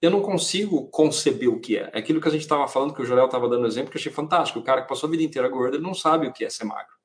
eu 0.01 0.09
não 0.09 0.23
consigo 0.23 0.87
conceber 0.87 1.49
o 1.49 1.59
que 1.59 1.77
é. 1.77 1.91
É 1.93 1.99
aquilo 1.99 2.21
que 2.21 2.29
a 2.29 2.31
gente 2.31 2.43
estava 2.43 2.69
falando, 2.69 2.95
que 2.95 3.03
o 3.03 3.05
Jorel 3.05 3.27
estava 3.27 3.49
dando 3.49 3.67
exemplo, 3.67 3.91
que 3.91 3.97
eu 3.97 4.01
achei 4.01 4.13
fantástico. 4.13 4.61
O 4.61 4.63
cara 4.63 4.83
que 4.83 4.89
passou 4.89 5.09
a 5.09 5.11
vida 5.11 5.25
inteira 5.25 5.49
gordo, 5.49 5.79
ele 5.79 5.83
não 5.83 5.95
sabe 5.95 6.29
o 6.29 6.33
que 6.33 6.45
é 6.45 6.49
ser 6.49 6.63
magro. 6.63 7.02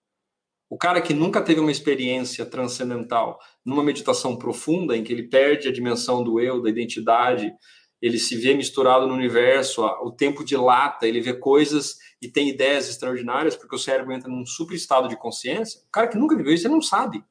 O 0.69 0.77
cara 0.77 1.01
que 1.01 1.13
nunca 1.13 1.41
teve 1.41 1.59
uma 1.59 1.71
experiência 1.71 2.45
transcendental 2.45 3.39
numa 3.65 3.83
meditação 3.83 4.35
profunda, 4.35 4.97
em 4.97 5.03
que 5.03 5.13
ele 5.13 5.23
perde 5.23 5.67
a 5.67 5.71
dimensão 5.71 6.23
do 6.23 6.39
eu, 6.39 6.61
da 6.61 6.69
identidade, 6.69 7.53
ele 8.01 8.19
se 8.19 8.35
vê 8.35 8.53
misturado 8.53 9.07
no 9.07 9.13
universo, 9.13 9.83
o 9.83 10.11
tempo 10.11 10.43
dilata, 10.43 11.07
ele 11.07 11.21
vê 11.21 11.33
coisas 11.33 11.97
e 12.21 12.27
tem 12.27 12.49
ideias 12.49 12.89
extraordinárias, 12.89 13.55
porque 13.55 13.75
o 13.75 13.79
cérebro 13.79 14.13
entra 14.13 14.29
num 14.29 14.45
super 14.45 14.75
estado 14.75 15.07
de 15.07 15.17
consciência. 15.17 15.81
O 15.87 15.91
cara 15.91 16.07
que 16.07 16.17
nunca 16.17 16.35
viveu 16.35 16.53
isso, 16.53 16.67
ele 16.67 16.73
não 16.73 16.81
sabe. 16.81 17.23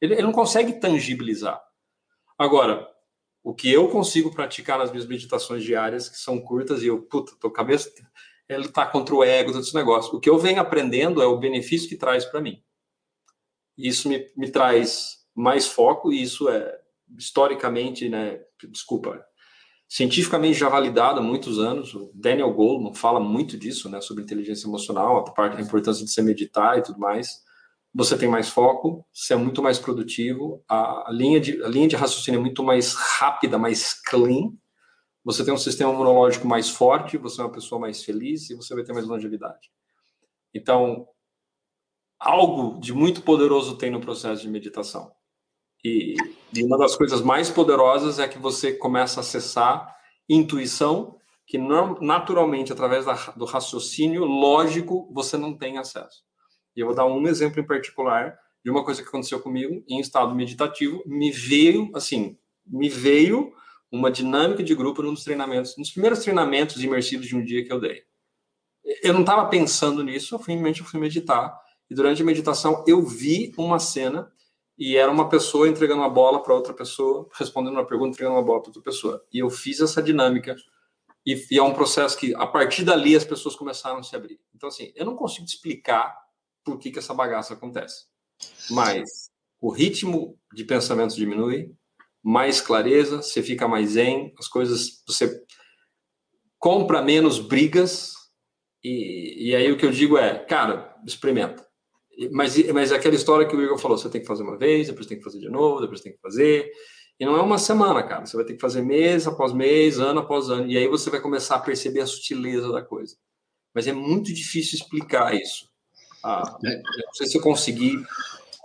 Ele, 0.00 0.14
ele 0.14 0.22
não 0.22 0.32
consegue 0.32 0.78
tangibilizar. 0.78 1.60
Agora, 2.38 2.86
o 3.42 3.54
que 3.54 3.72
eu 3.72 3.88
consigo 3.88 4.32
praticar 4.32 4.78
nas 4.78 4.90
minhas 4.90 5.06
meditações 5.06 5.64
diárias, 5.64 6.08
que 6.08 6.16
são 6.16 6.40
curtas, 6.40 6.82
e 6.82 6.86
eu, 6.86 7.02
puta, 7.02 7.32
tô 7.40 7.50
cabeça, 7.50 7.90
ele 8.48 8.68
tá 8.68 8.86
contra 8.86 9.14
o 9.14 9.24
ego, 9.24 9.52
todo 9.52 9.62
esse 9.62 9.74
negócio. 9.74 10.14
O 10.14 10.20
que 10.20 10.30
eu 10.30 10.38
venho 10.38 10.60
aprendendo 10.60 11.22
é 11.22 11.26
o 11.26 11.38
benefício 11.38 11.88
que 11.88 11.96
traz 11.96 12.24
para 12.24 12.40
mim. 12.40 12.62
Isso 13.76 14.08
me, 14.08 14.26
me 14.36 14.50
traz 14.50 15.18
mais 15.34 15.66
foco, 15.66 16.12
e 16.12 16.22
isso 16.22 16.48
é 16.48 16.78
historicamente, 17.18 18.08
né, 18.08 18.40
desculpa, 18.70 19.24
cientificamente 19.88 20.58
já 20.58 20.68
validado 20.68 21.20
há 21.20 21.22
muitos 21.22 21.58
anos. 21.58 21.94
O 21.94 22.10
Daniel 22.14 22.52
Goleman 22.52 22.94
fala 22.94 23.20
muito 23.20 23.58
disso, 23.58 23.88
né, 23.88 24.00
sobre 24.00 24.24
inteligência 24.24 24.66
emocional, 24.66 25.18
a 25.18 25.30
parte 25.30 25.56
da 25.56 25.62
importância 25.62 26.04
de 26.04 26.10
se 26.10 26.22
meditar 26.22 26.78
e 26.78 26.82
tudo 26.82 26.98
mais. 26.98 27.42
Você 27.94 28.16
tem 28.16 28.28
mais 28.28 28.48
foco, 28.48 29.04
você 29.12 29.34
é 29.34 29.36
muito 29.36 29.62
mais 29.62 29.78
produtivo, 29.78 30.64
a, 30.66 31.10
a, 31.10 31.12
linha, 31.12 31.38
de, 31.38 31.62
a 31.62 31.68
linha 31.68 31.86
de 31.86 31.96
raciocínio 31.96 32.38
é 32.38 32.40
muito 32.40 32.62
mais 32.62 32.94
rápida, 32.94 33.58
mais 33.58 33.92
clean. 33.92 34.50
Você 35.22 35.44
tem 35.44 35.52
um 35.52 35.58
sistema 35.58 35.92
imunológico 35.92 36.48
mais 36.48 36.70
forte, 36.70 37.18
você 37.18 37.42
é 37.42 37.44
uma 37.44 37.52
pessoa 37.52 37.78
mais 37.78 38.02
feliz 38.02 38.48
e 38.48 38.54
você 38.54 38.74
vai 38.74 38.82
ter 38.82 38.94
mais 38.94 39.06
longevidade. 39.06 39.70
Então, 40.54 41.06
algo 42.22 42.80
de 42.80 42.92
muito 42.92 43.22
poderoso 43.22 43.76
tem 43.76 43.90
no 43.90 44.00
processo 44.00 44.42
de 44.42 44.48
meditação. 44.48 45.12
E, 45.84 46.14
e, 46.54 46.62
uma 46.62 46.78
das 46.78 46.94
coisas 46.94 47.20
mais 47.20 47.50
poderosas 47.50 48.20
é 48.20 48.28
que 48.28 48.38
você 48.38 48.72
começa 48.72 49.18
a 49.18 49.22
acessar 49.22 49.94
intuição 50.28 51.16
que 51.44 51.58
naturalmente, 51.58 52.72
através 52.72 53.04
da, 53.04 53.14
do 53.36 53.44
raciocínio 53.44 54.24
lógico, 54.24 55.10
você 55.12 55.36
não 55.36 55.56
tem 55.56 55.76
acesso. 55.76 56.22
E 56.74 56.80
eu 56.80 56.86
vou 56.86 56.94
dar 56.94 57.04
um 57.04 57.26
exemplo 57.26 57.60
em 57.60 57.66
particular 57.66 58.38
de 58.64 58.70
uma 58.70 58.84
coisa 58.84 59.02
que 59.02 59.08
aconteceu 59.08 59.40
comigo 59.40 59.84
em 59.88 59.98
estado 59.98 60.34
meditativo. 60.34 61.02
Me 61.04 61.32
veio, 61.32 61.90
assim, 61.94 62.38
me 62.64 62.88
veio 62.88 63.52
uma 63.90 64.10
dinâmica 64.10 64.62
de 64.62 64.74
grupo 64.74 65.02
nos 65.02 65.24
treinamentos, 65.24 65.76
nos 65.76 65.90
primeiros 65.90 66.20
treinamentos 66.20 66.82
imersivos 66.82 67.26
de 67.26 67.36
um 67.36 67.44
dia 67.44 67.64
que 67.64 67.72
eu 67.72 67.80
dei. 67.80 68.02
Eu 69.02 69.12
não 69.12 69.20
estava 69.20 69.46
pensando 69.48 70.02
nisso, 70.02 70.34
eu 70.34 70.38
simplesmente 70.38 70.82
fui 70.82 70.98
meditar 70.98 71.60
e 71.92 71.94
durante 71.94 72.22
a 72.22 72.24
meditação 72.24 72.82
eu 72.88 73.02
vi 73.02 73.52
uma 73.58 73.78
cena 73.78 74.32
e 74.78 74.96
era 74.96 75.12
uma 75.12 75.28
pessoa 75.28 75.68
entregando 75.68 76.00
uma 76.00 76.08
bola 76.08 76.42
para 76.42 76.54
outra 76.54 76.72
pessoa, 76.72 77.28
respondendo 77.34 77.74
uma 77.74 77.84
pergunta, 77.84 78.14
entregando 78.14 78.36
uma 78.36 78.42
bola 78.42 78.62
para 78.62 78.70
outra 78.70 78.82
pessoa. 78.82 79.22
E 79.30 79.40
eu 79.40 79.50
fiz 79.50 79.78
essa 79.78 80.02
dinâmica 80.02 80.56
e, 81.26 81.34
e, 81.50 81.58
é 81.58 81.62
um 81.62 81.74
processo 81.74 82.16
que 82.16 82.34
a 82.34 82.46
partir 82.46 82.82
dali 82.82 83.14
as 83.14 83.26
pessoas 83.26 83.54
começaram 83.54 83.98
a 83.98 84.02
se 84.02 84.16
abrir. 84.16 84.40
Então 84.54 84.70
assim, 84.70 84.90
eu 84.96 85.04
não 85.04 85.14
consigo 85.14 85.44
explicar 85.44 86.16
por 86.64 86.78
que 86.78 86.90
que 86.90 86.98
essa 86.98 87.12
bagaça 87.12 87.52
acontece, 87.52 88.06
mas 88.70 89.30
o 89.60 89.70
ritmo 89.70 90.38
de 90.54 90.64
pensamentos 90.64 91.14
diminui, 91.14 91.74
mais 92.22 92.58
clareza, 92.58 93.20
você 93.20 93.42
fica 93.42 93.68
mais 93.68 93.90
zen, 93.90 94.32
as 94.38 94.48
coisas 94.48 95.02
você 95.06 95.44
compra 96.58 97.02
menos 97.02 97.38
brigas 97.38 98.14
e, 98.82 99.50
e 99.50 99.54
aí 99.54 99.70
o 99.70 99.76
que 99.76 99.84
eu 99.84 99.90
digo 99.90 100.16
é, 100.16 100.38
cara, 100.38 100.96
experimenta 101.04 101.70
mas, 102.30 102.56
mas 102.72 102.92
é 102.92 102.96
aquela 102.96 103.14
história 103.14 103.46
que 103.46 103.56
o 103.56 103.62
Igor 103.62 103.78
falou, 103.78 103.96
você 103.96 104.08
tem 104.08 104.20
que 104.20 104.26
fazer 104.26 104.42
uma 104.42 104.56
vez, 104.56 104.88
depois 104.88 105.06
tem 105.06 105.18
que 105.18 105.24
fazer 105.24 105.38
de 105.38 105.48
novo, 105.48 105.80
depois 105.80 106.00
tem 106.00 106.12
que 106.12 106.20
fazer. 106.20 106.70
E 107.18 107.24
não 107.24 107.36
é 107.36 107.42
uma 107.42 107.58
semana, 107.58 108.02
cara. 108.02 108.26
Você 108.26 108.36
vai 108.36 108.44
ter 108.44 108.54
que 108.54 108.60
fazer 108.60 108.82
mês 108.82 109.26
após 109.26 109.52
mês, 109.52 109.98
ano 109.98 110.20
após 110.20 110.48
ano. 110.50 110.66
E 110.66 110.76
aí 110.76 110.88
você 110.88 111.10
vai 111.10 111.20
começar 111.20 111.56
a 111.56 111.60
perceber 111.60 112.00
a 112.00 112.06
sutileza 112.06 112.72
da 112.72 112.82
coisa. 112.82 113.16
Mas 113.74 113.86
é 113.86 113.92
muito 113.92 114.32
difícil 114.32 114.78
explicar 114.78 115.34
isso. 115.34 115.68
Ah, 116.24 116.58
é. 116.64 116.76
não 116.76 117.14
sei 117.14 117.26
se 117.26 117.36
eu 117.36 117.42
consegui 117.42 117.94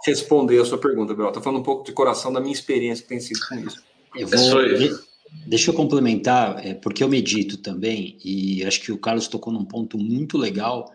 responder 0.06 0.60
a 0.60 0.66
sua 0.66 0.78
pergunta, 0.78 1.14
Bel. 1.14 1.28
Estou 1.28 1.42
falando 1.42 1.60
um 1.60 1.64
pouco 1.64 1.84
de 1.84 1.92
coração 1.92 2.32
da 2.32 2.40
minha 2.40 2.54
experiência 2.54 3.04
que 3.04 3.10
tem 3.10 3.20
sido 3.20 3.40
com 3.48 3.56
isso. 3.56 3.84
Eu 4.16 4.28
vou, 4.28 4.62
deixa 5.46 5.72
eu 5.72 5.76
complementar, 5.76 6.66
é, 6.66 6.74
porque 6.74 7.04
eu 7.04 7.10
medito 7.10 7.58
também, 7.58 8.18
e 8.24 8.64
acho 8.66 8.82
que 8.82 8.92
o 8.92 8.98
Carlos 8.98 9.28
tocou 9.28 9.52
num 9.52 9.66
ponto 9.66 9.98
muito 9.98 10.38
legal, 10.38 10.92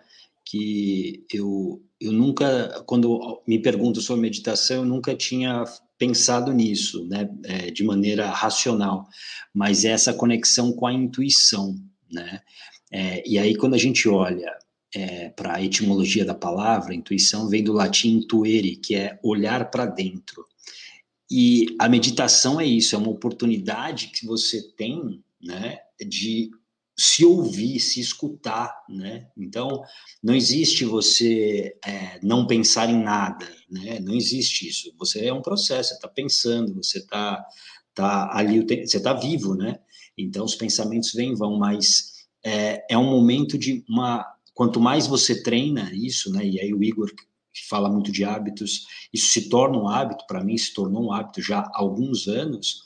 que 0.52 1.24
eu, 1.32 1.82
eu 1.98 2.12
nunca, 2.12 2.84
quando 2.86 3.42
me 3.48 3.58
pergunto 3.58 4.02
sobre 4.02 4.20
meditação, 4.20 4.76
eu 4.78 4.84
nunca 4.84 5.16
tinha 5.16 5.64
pensado 5.96 6.52
nisso, 6.52 7.06
né, 7.08 7.26
é, 7.44 7.70
de 7.70 7.82
maneira 7.82 8.28
racional, 8.28 9.08
mas 9.54 9.86
é 9.86 9.92
essa 9.92 10.12
conexão 10.12 10.70
com 10.74 10.86
a 10.86 10.92
intuição, 10.92 11.74
né, 12.10 12.42
é, 12.92 13.26
e 13.26 13.38
aí 13.38 13.56
quando 13.56 13.72
a 13.72 13.78
gente 13.78 14.06
olha 14.10 14.54
é, 14.94 15.30
para 15.30 15.56
a 15.56 15.62
etimologia 15.62 16.22
da 16.22 16.34
palavra, 16.34 16.94
intuição 16.94 17.48
vem 17.48 17.64
do 17.64 17.72
latim 17.72 18.18
intuere, 18.18 18.76
que 18.76 18.94
é 18.94 19.18
olhar 19.22 19.70
para 19.70 19.86
dentro, 19.86 20.44
e 21.30 21.74
a 21.78 21.88
meditação 21.88 22.60
é 22.60 22.66
isso, 22.66 22.94
é 22.94 22.98
uma 22.98 23.08
oportunidade 23.08 24.08
que 24.08 24.26
você 24.26 24.60
tem, 24.76 25.24
né, 25.42 25.78
de 26.06 26.50
se 27.02 27.24
ouvir, 27.24 27.80
se 27.80 28.00
escutar, 28.00 28.72
né? 28.88 29.26
Então, 29.36 29.82
não 30.22 30.34
existe 30.34 30.84
você 30.84 31.76
é, 31.84 32.20
não 32.22 32.46
pensar 32.46 32.88
em 32.88 33.02
nada, 33.02 33.44
né? 33.68 33.98
Não 33.98 34.14
existe 34.14 34.68
isso. 34.68 34.94
Você 34.98 35.26
é 35.26 35.32
um 35.32 35.42
processo, 35.42 35.88
você 35.88 35.94
está 35.96 36.06
pensando, 36.06 36.74
você 36.76 36.98
está 36.98 37.44
tá 37.92 38.30
ali, 38.32 38.60
você 38.60 38.98
está 38.98 39.12
vivo, 39.12 39.56
né? 39.56 39.80
Então, 40.16 40.44
os 40.44 40.54
pensamentos 40.54 41.12
vêm 41.12 41.32
e 41.32 41.34
vão, 41.36 41.58
mas 41.58 42.26
é, 42.44 42.84
é 42.88 42.96
um 42.96 43.10
momento 43.10 43.58
de 43.58 43.84
uma... 43.88 44.24
Quanto 44.54 44.78
mais 44.78 45.06
você 45.06 45.42
treina 45.42 45.90
isso, 45.92 46.30
né? 46.30 46.46
E 46.46 46.60
aí 46.60 46.72
o 46.72 46.84
Igor 46.84 47.10
que 47.52 47.68
fala 47.68 47.90
muito 47.90 48.12
de 48.12 48.24
hábitos, 48.24 48.86
isso 49.12 49.26
se 49.32 49.48
torna 49.48 49.76
um 49.76 49.88
hábito, 49.88 50.24
para 50.26 50.42
mim 50.42 50.56
se 50.56 50.72
tornou 50.72 51.04
um 51.04 51.12
hábito 51.12 51.42
já 51.42 51.58
há 51.58 51.70
alguns 51.74 52.26
anos, 52.28 52.82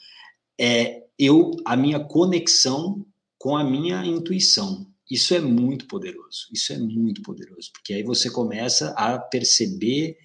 é 0.59 1.03
eu, 1.17 1.51
a 1.65 1.77
minha 1.77 1.99
conexão 1.99 3.05
com 3.37 3.55
a 3.55 3.63
minha 3.63 4.05
intuição. 4.05 4.87
Isso 5.09 5.33
é 5.33 5.39
muito 5.39 5.87
poderoso, 5.87 6.47
isso 6.51 6.73
é 6.73 6.77
muito 6.77 7.21
poderoso, 7.21 7.71
porque 7.71 7.93
aí 7.93 8.03
você 8.03 8.29
começa 8.29 8.89
a 8.91 9.17
perceber 9.17 10.17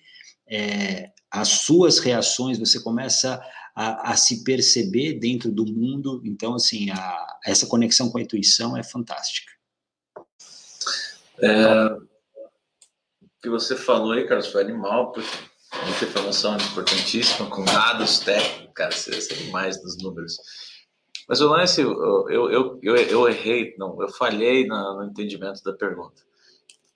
é, 0.49 1.13
as 1.31 1.49
suas 1.49 1.99
reações, 1.99 2.59
você 2.59 2.81
começa 2.81 3.41
a, 3.75 4.13
a, 4.13 4.17
se 4.17 4.43
perceber 4.45 5.15
dentro 5.15 5.51
do 5.51 5.65
mundo. 5.65 6.21
Então, 6.25 6.55
assim, 6.55 6.91
a, 6.91 7.39
essa 7.45 7.67
conexão 7.67 8.11
com 8.11 8.19
a 8.19 8.23
intuição 8.23 8.77
é 8.77 8.83
fantástica. 8.83 9.53
É, 11.41 11.87
o 11.87 13.43
que 13.43 13.49
você 13.49 13.77
falou 13.77 14.13
aí, 14.13 14.27
Carlos, 14.27 14.49
foi 14.49 14.63
animal, 14.63 15.13
porque 15.13 15.31
informação 16.05 16.57
importantíssima, 16.57 17.49
com 17.49 17.65
dados 17.65 18.19
técnicos, 18.19 18.75
cara, 18.75 18.93
você 18.93 19.21
sabe 19.21 19.51
mais 19.51 19.81
dos 19.81 19.97
números. 19.99 20.37
Mas 21.29 21.41
o 21.41 21.49
lance, 21.49 21.81
eu, 21.81 22.29
eu, 22.29 22.81
eu, 22.83 22.97
eu, 22.97 23.29
errei, 23.29 23.75
não, 23.79 24.01
eu 24.01 24.09
falhei 24.09 24.67
no, 24.67 24.97
no 24.97 25.05
entendimento 25.05 25.63
da 25.63 25.73
pergunta. 25.73 26.23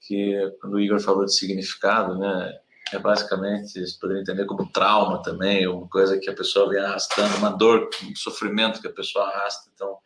Que 0.00 0.52
quando 0.60 0.74
o 0.74 0.80
Igor 0.80 1.00
falou 1.00 1.24
de 1.24 1.34
significado, 1.34 2.16
né, 2.18 2.52
é 2.92 2.98
basicamente, 2.98 3.84
você 3.84 3.98
poderia 4.00 4.22
entender 4.22 4.44
como 4.44 4.70
trauma 4.70 5.22
também, 5.22 5.66
uma 5.66 5.88
coisa 5.88 6.18
que 6.18 6.30
a 6.30 6.34
pessoa 6.34 6.68
vem 6.68 6.78
arrastando, 6.78 7.36
uma 7.36 7.50
dor, 7.50 7.88
um 8.05 8.14
sofrimento 8.14 8.80
que 8.80 8.86
a 8.86 8.92
pessoa 8.92 9.26
arrasta. 9.26 9.70
Então, 9.74 9.98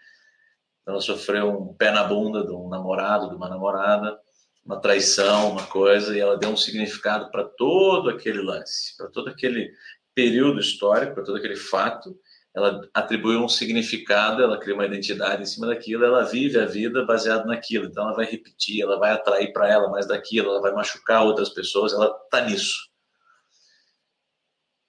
ela 0.86 1.00
sofreu 1.00 1.50
um 1.50 1.74
pé 1.74 1.90
na 1.90 2.05
bunda 2.05 2.44
de 2.44 2.52
um 2.52 2.68
namorado, 2.68 3.28
de 3.28 3.34
uma 3.34 3.49
namorada, 3.49 4.18
uma 4.65 4.81
traição, 4.81 5.50
uma 5.50 5.66
coisa, 5.66 6.16
e 6.16 6.20
ela 6.20 6.39
deu 6.39 6.50
um 6.50 6.57
significado 6.57 7.31
para 7.31 7.44
todo 7.44 8.08
aquele 8.08 8.40
lance, 8.40 8.97
para 8.97 9.08
todo 9.08 9.28
aquele 9.28 9.70
período 10.15 10.60
histórico, 10.60 11.15
para 11.15 11.24
todo 11.24 11.36
aquele 11.36 11.57
fato. 11.57 12.16
Ela 12.55 12.81
atribuiu 12.93 13.41
um 13.45 13.49
significado, 13.49 14.43
ela 14.43 14.59
cria 14.59 14.75
uma 14.75 14.87
identidade 14.87 15.43
em 15.43 15.47
cima 15.47 15.69
daquilo, 15.69 16.05
ela 16.05 16.25
vive 16.25 16.59
a 16.59 16.67
vida 16.67 17.05
baseado 17.05 17.47
naquilo. 17.47 17.87
Então, 17.87 18.05
ela 18.05 18.15
vai 18.15 18.27
repetir, 18.27 18.83
ela 18.83 18.99
vai 18.99 19.12
atrair 19.12 19.53
para 19.53 19.69
ela 19.69 19.89
mais 19.89 20.07
daquilo, 20.07 20.51
ela 20.51 20.61
vai 20.61 20.73
machucar 20.73 21.25
outras 21.25 21.51
pessoas, 21.51 21.93
ela 21.93 22.07
está 22.25 22.45
nisso. 22.45 22.91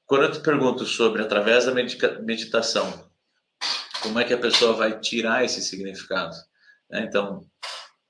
Quando 0.08 0.24
eu 0.24 0.32
te 0.32 0.40
pergunto 0.40 0.86
sobre, 0.86 1.22
através 1.22 1.66
da 1.66 1.74
meditação, 1.74 3.10
como 4.02 4.20
é 4.20 4.24
que 4.24 4.34
a 4.34 4.38
pessoa 4.38 4.74
vai 4.74 5.00
tirar 5.00 5.46
esse 5.46 5.62
significado? 5.62 6.36
Né? 6.90 7.06
Então, 7.08 7.46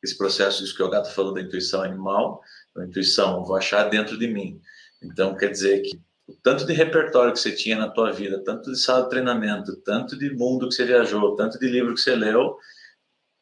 esse 0.01 0.17
processo, 0.17 0.63
isso 0.63 0.75
que 0.75 0.81
o 0.81 0.89
gato 0.89 1.13
falou 1.13 1.33
da 1.33 1.41
intuição 1.41 1.83
animal, 1.83 2.41
a 2.77 2.85
intuição 2.85 3.39
eu 3.39 3.43
vou 3.43 3.55
achar 3.55 3.89
dentro 3.89 4.17
de 4.17 4.27
mim. 4.27 4.59
Então, 5.03 5.35
quer 5.35 5.49
dizer 5.49 5.81
que 5.81 5.99
o 6.31 6.37
tanto 6.41 6.65
de 6.65 6.73
repertório 6.73 7.33
que 7.33 7.39
você 7.39 7.51
tinha 7.51 7.77
na 7.77 7.89
tua 7.89 8.11
vida, 8.11 8.43
tanto 8.43 8.71
de 8.71 8.79
sala 8.79 9.03
de 9.03 9.09
treinamento, 9.09 9.75
tanto 9.83 10.17
de 10.17 10.33
mundo 10.33 10.67
que 10.67 10.75
você 10.75 10.85
viajou, 10.85 11.35
tanto 11.35 11.59
de 11.59 11.67
livro 11.67 11.93
que 11.93 11.99
você 11.99 12.15
leu, 12.15 12.57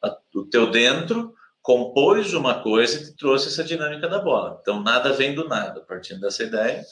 a, 0.02 0.16
o 0.34 0.44
teu 0.44 0.70
dentro 0.70 1.34
compôs 1.62 2.34
uma 2.34 2.62
coisa 2.62 2.98
e 2.98 3.04
te 3.04 3.16
trouxe 3.16 3.48
essa 3.48 3.62
dinâmica 3.62 4.08
da 4.08 4.18
bola. 4.18 4.58
Então, 4.60 4.82
nada 4.82 5.12
vem 5.12 5.34
do 5.34 5.46
nada, 5.46 5.80
partindo 5.82 6.20
dessa 6.20 6.42
ideia. 6.42 6.84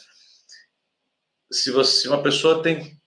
Se, 1.51 1.71
você, 1.71 2.03
se 2.03 2.09
uma 2.09 2.23
pessoa 2.23 2.63
tem, 2.63 2.99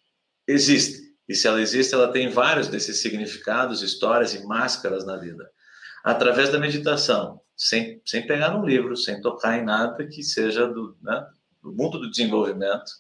existe, 0.48 1.00
e 1.30 1.36
se 1.36 1.48
ela 1.48 1.62
existe, 1.62 1.94
ela 1.94 2.12
tem 2.12 2.30
vários 2.30 2.68
desses 2.68 3.02
significados, 3.02 3.82
histórias 3.82 4.34
e 4.34 4.46
máscaras 4.46 5.06
na 5.06 5.18
vida 5.18 5.50
através 6.04 6.52
da 6.52 6.60
meditação, 6.60 7.42
sem, 7.56 8.02
sem 8.06 8.26
pegar 8.26 8.52
num 8.52 8.66
livro, 8.66 8.98
sem 8.98 9.22
tocar 9.22 9.58
em 9.60 9.64
nada 9.64 10.08
que 10.08 10.24
seja 10.24 10.68
do, 10.68 10.98
né, 11.02 11.28
do 11.62 11.72
mundo 11.72 12.00
do 12.00 12.10
desenvolvimento, 12.10 12.92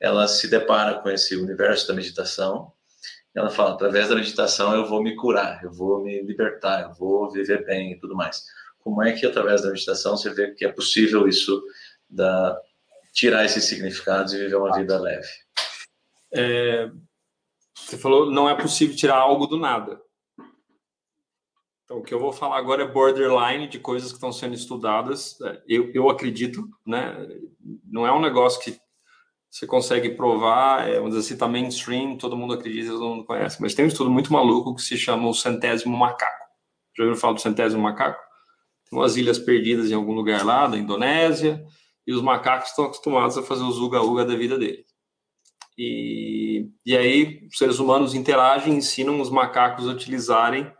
ela 0.00 0.28
se 0.28 0.48
depara 0.48 1.00
com 1.00 1.08
esse 1.10 1.36
universo 1.36 1.88
da 1.88 1.94
meditação. 1.94 2.72
Ela 3.34 3.50
fala: 3.50 3.74
através 3.74 4.08
da 4.08 4.14
meditação 4.14 4.74
eu 4.74 4.86
vou 4.86 5.02
me 5.02 5.16
curar, 5.16 5.62
eu 5.62 5.72
vou 5.72 6.02
me 6.02 6.22
libertar, 6.22 6.82
eu 6.82 6.94
vou 6.94 7.30
viver 7.30 7.64
bem 7.64 7.92
e 7.92 7.98
tudo 7.98 8.14
mais. 8.14 8.44
Como 8.80 9.02
é 9.02 9.12
que 9.12 9.26
através 9.26 9.62
da 9.62 9.70
meditação 9.70 10.16
você 10.16 10.30
vê 10.32 10.52
que 10.52 10.64
é 10.64 10.72
possível 10.72 11.26
isso 11.26 11.62
da 12.08 12.56
tirar 13.12 13.44
esses 13.44 13.64
significados 13.64 14.32
e 14.32 14.38
viver 14.38 14.56
uma 14.56 14.76
vida 14.76 14.98
leve? 14.98 15.28
É, 16.32 16.90
você 17.74 17.98
falou 17.98 18.30
não 18.30 18.48
é 18.48 18.54
possível 18.54 18.96
tirar 18.96 19.16
algo 19.16 19.46
do 19.46 19.58
nada. 19.58 20.00
Então, 21.86 21.98
o 21.98 22.02
que 22.02 22.12
eu 22.12 22.18
vou 22.18 22.32
falar 22.32 22.58
agora 22.58 22.82
é 22.82 22.88
borderline 22.88 23.68
de 23.68 23.78
coisas 23.78 24.08
que 24.08 24.16
estão 24.16 24.32
sendo 24.32 24.54
estudadas. 24.54 25.40
É, 25.40 25.62
eu, 25.68 25.92
eu 25.94 26.10
acredito, 26.10 26.68
né? 26.84 27.16
Não 27.88 28.04
é 28.04 28.12
um 28.12 28.20
negócio 28.20 28.60
que 28.60 28.76
você 29.48 29.68
consegue 29.68 30.10
provar, 30.10 30.88
é, 30.88 30.96
vamos 30.96 31.10
dizer 31.10 31.20
assim, 31.20 31.34
está 31.34 31.46
mainstream, 31.46 32.18
todo 32.18 32.36
mundo 32.36 32.54
acredita, 32.54 32.90
todo 32.90 33.08
mundo 33.08 33.24
conhece. 33.24 33.62
Mas 33.62 33.72
tem 33.72 33.84
um 33.84 33.88
estudo 33.88 34.10
muito 34.10 34.32
maluco 34.32 34.74
que 34.74 34.82
se 34.82 34.96
chama 34.98 35.28
o 35.28 35.32
centésimo 35.32 35.96
macaco. 35.96 36.44
Já 36.96 37.04
ouviram 37.04 37.20
falar 37.20 37.34
do 37.34 37.40
centésimo 37.40 37.80
macaco? 37.80 38.20
Tem 38.90 38.98
umas 38.98 39.16
ilhas 39.16 39.38
perdidas 39.38 39.88
em 39.88 39.94
algum 39.94 40.12
lugar 40.12 40.44
lá, 40.44 40.66
da 40.66 40.76
Indonésia, 40.76 41.64
e 42.04 42.12
os 42.12 42.20
macacos 42.20 42.70
estão 42.70 42.86
acostumados 42.86 43.38
a 43.38 43.44
fazer 43.44 43.62
os 43.62 43.78
uga-uga 43.78 44.24
da 44.24 44.34
vida 44.34 44.58
deles. 44.58 44.86
E, 45.78 46.68
e 46.84 46.96
aí, 46.96 47.46
os 47.48 47.56
seres 47.56 47.78
humanos 47.78 48.12
interagem, 48.12 48.74
ensinam 48.74 49.20
os 49.20 49.30
macacos 49.30 49.88
a 49.88 49.92
utilizarem 49.92 50.70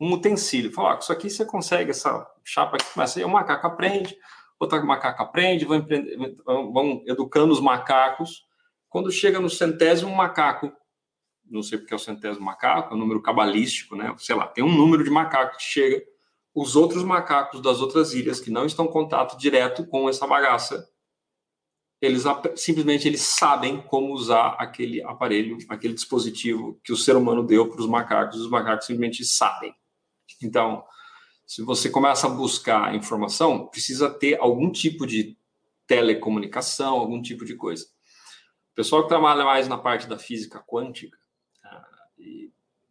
um 0.00 0.12
utensílio. 0.12 0.72
Falar, 0.72 0.94
ah, 0.94 0.98
isso 1.00 1.12
aqui 1.12 1.30
você 1.30 1.44
consegue, 1.44 1.90
essa 1.90 2.26
chapa 2.44 2.76
aqui 2.76 2.92
começa 2.92 3.18
aí, 3.18 3.24
o 3.24 3.28
macaco 3.28 3.66
aprende, 3.66 4.16
outro 4.58 4.84
macaco 4.86 5.22
aprende, 5.22 5.64
vão, 5.64 6.72
vão 6.72 7.02
educando 7.06 7.52
os 7.52 7.60
macacos. 7.60 8.44
Quando 8.88 9.10
chega 9.10 9.40
no 9.40 9.50
centésimo 9.50 10.14
macaco, 10.14 10.72
não 11.48 11.62
sei 11.62 11.78
porque 11.78 11.92
é 11.92 11.96
o 11.96 12.00
centésimo 12.00 12.44
macaco, 12.44 12.92
é 12.92 12.96
um 12.96 13.00
número 13.00 13.22
cabalístico, 13.22 13.96
né? 13.96 14.14
Sei 14.18 14.34
lá, 14.34 14.46
tem 14.46 14.64
um 14.64 14.74
número 14.74 15.04
de 15.04 15.10
macacos 15.10 15.58
que 15.58 15.64
chega, 15.64 16.04
os 16.54 16.74
outros 16.74 17.04
macacos 17.04 17.60
das 17.60 17.80
outras 17.80 18.14
ilhas 18.14 18.40
que 18.40 18.50
não 18.50 18.64
estão 18.64 18.86
em 18.86 18.90
contato 18.90 19.36
direto 19.36 19.86
com 19.86 20.08
essa 20.08 20.26
bagaça, 20.26 20.88
eles 22.00 22.24
simplesmente 22.56 23.06
eles 23.08 23.22
sabem 23.22 23.80
como 23.80 24.12
usar 24.12 24.56
aquele 24.58 25.02
aparelho, 25.02 25.58
aquele 25.68 25.94
dispositivo 25.94 26.78
que 26.84 26.92
o 26.92 26.96
ser 26.96 27.16
humano 27.16 27.42
deu 27.42 27.68
para 27.68 27.80
os 27.80 27.86
macacos, 27.86 28.40
os 28.40 28.50
macacos 28.50 28.86
simplesmente 28.86 29.24
sabem. 29.24 29.74
Então, 30.42 30.84
se 31.46 31.62
você 31.62 31.88
começa 31.88 32.26
a 32.26 32.30
buscar 32.30 32.94
informação, 32.94 33.68
precisa 33.68 34.10
ter 34.10 34.38
algum 34.40 34.70
tipo 34.70 35.06
de 35.06 35.36
telecomunicação, 35.86 36.98
algum 36.98 37.22
tipo 37.22 37.44
de 37.44 37.54
coisa. 37.54 37.84
O 38.72 38.74
pessoal 38.74 39.02
que 39.02 39.08
trabalha 39.08 39.44
mais 39.44 39.68
na 39.68 39.78
parte 39.78 40.08
da 40.08 40.18
física 40.18 40.62
quântica, 40.66 41.16
ah, 41.64 41.86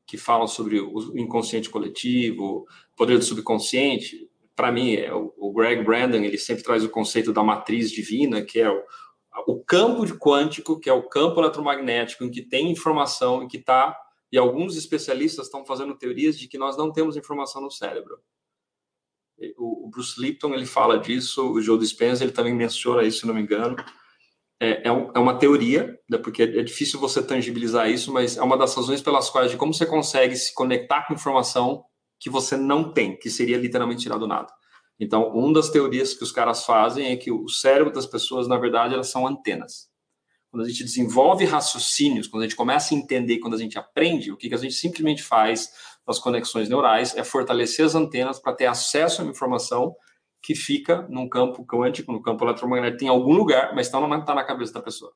que 0.08 0.18
fala 0.18 0.48
sobre 0.48 0.80
o 0.80 1.18
inconsciente 1.18 1.70
coletivo, 1.70 2.66
poder 2.96 3.18
do 3.18 3.26
subconsciente, 3.26 4.30
para 4.56 4.72
mim, 4.72 4.94
é 4.94 5.14
o 5.14 5.52
Greg 5.54 5.84
Brandon, 5.84 6.24
ele 6.24 6.38
sempre 6.38 6.64
traz 6.64 6.84
o 6.84 6.90
conceito 6.90 7.34
da 7.34 7.44
matriz 7.44 7.92
divina, 7.92 8.42
que 8.42 8.62
é 8.62 8.70
o, 8.70 8.84
o 9.48 9.60
campo 9.62 10.06
de 10.06 10.14
quântico, 10.14 10.80
que 10.80 10.90
é 10.90 10.94
o 10.94 11.10
campo 11.10 11.42
eletromagnético, 11.42 12.24
em 12.24 12.32
que 12.32 12.42
tem 12.42 12.72
informação, 12.72 13.44
em 13.44 13.48
que 13.50 13.58
está 13.58 13.96
e 14.32 14.38
alguns 14.38 14.76
especialistas 14.76 15.46
estão 15.46 15.66
fazendo 15.66 15.98
teorias 15.98 16.38
de 16.38 16.48
que 16.48 16.58
nós 16.58 16.78
não 16.78 16.92
temos 16.92 17.16
informação 17.16 17.62
no 17.62 17.72
cérebro. 17.72 18.20
O, 19.58 19.90
Bruce 19.90 20.20
Lipton 20.20 20.54
ele 20.54 20.66
fala 20.66 20.98
disso, 20.98 21.52
o 21.52 21.62
Joe 21.62 21.78
Dispenza 21.78 22.24
ele 22.24 22.32
também 22.32 22.54
menciona 22.54 23.04
isso, 23.04 23.22
se 23.22 23.28
não 23.28 23.34
me 23.34 23.42
engano. 23.42 23.76
É, 24.60 24.88
é, 24.88 24.92
um, 24.92 25.12
é, 25.14 25.20
uma 25.20 25.38
teoria, 25.38 26.00
né, 26.10 26.18
porque 26.18 26.44
é 26.44 26.64
difícil 26.64 27.00
você 27.00 27.22
tangibilizar 27.22 27.90
isso, 27.90 28.12
mas 28.14 28.38
é 28.38 28.42
uma 28.42 28.58
das 28.58 28.74
razões 28.74 29.02
pelas 29.02 29.30
quais 29.30 29.52
de 29.52 29.58
como 29.58 29.74
você 29.74 29.86
consegue 29.86 30.36
se 30.36 30.54
conectar 30.54 31.06
com 31.06 31.14
informação 31.14 31.84
que 32.18 32.30
você 32.30 32.56
não 32.56 32.94
tem, 32.94 33.18
que 33.18 33.30
seria 33.30 33.58
literalmente 33.58 34.04
tirado 34.04 34.22
do 34.22 34.28
nada. 34.28 34.48
Então, 34.98 35.28
uma 35.34 35.54
das 35.54 35.70
teorias 35.70 36.14
que 36.14 36.24
os 36.24 36.32
caras 36.32 36.66
fazem 36.66 37.12
é 37.12 37.18
que 37.18 37.30
o 37.30 37.50
cérebro 37.50 37.92
das 37.92 38.06
pessoas, 38.06 38.48
na 38.48 38.58
verdade, 38.58 38.94
elas 38.94 39.10
são 39.10 39.28
antenas 39.28 39.94
quando 40.56 40.68
a 40.68 40.70
gente 40.70 40.86
desenvolve 40.86 41.44
raciocínios, 41.44 42.28
quando 42.28 42.44
a 42.44 42.46
gente 42.46 42.56
começa 42.56 42.96
a 42.96 42.98
entender, 42.98 43.40
quando 43.40 43.56
a 43.56 43.58
gente 43.58 43.78
aprende, 43.78 44.32
o 44.32 44.38
que, 44.38 44.48
que 44.48 44.56
a 44.56 44.58
gente 44.58 44.74
simplesmente 44.74 45.22
faz 45.22 45.70
nas 46.08 46.18
conexões 46.18 46.70
neurais 46.70 47.14
é 47.18 47.26
fortalecer 47.26 47.86
as 47.86 47.94
antenas 47.94 48.40
para 48.40 48.54
ter 48.54 48.66
acesso 48.66 49.22
uma 49.22 49.32
informação 49.32 49.94
que 50.42 50.56
fica 50.56 51.06
num 51.10 51.28
campo 51.28 51.66
quântico, 51.66 52.10
no 52.10 52.22
campo 52.22 52.46
eletromagnético, 52.46 53.04
em 53.04 53.10
algum 53.10 53.34
lugar, 53.34 53.76
mas 53.76 53.88
está 53.88 54.00
na, 54.00 54.22
tá 54.22 54.34
na 54.34 54.46
cabeça 54.46 54.72
da 54.72 54.82
pessoa. 54.82 55.12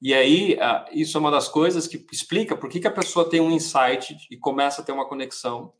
E 0.00 0.14
aí, 0.14 0.56
isso 0.92 1.18
é 1.18 1.20
uma 1.20 1.30
das 1.30 1.46
coisas 1.46 1.86
que 1.86 2.02
explica 2.10 2.56
por 2.56 2.70
que 2.70 2.86
a 2.86 2.90
pessoa 2.90 3.28
tem 3.28 3.38
um 3.38 3.50
insight 3.50 4.16
e 4.30 4.36
começa 4.38 4.80
a 4.80 4.84
ter 4.84 4.92
uma 4.92 5.06
conexão. 5.06 5.74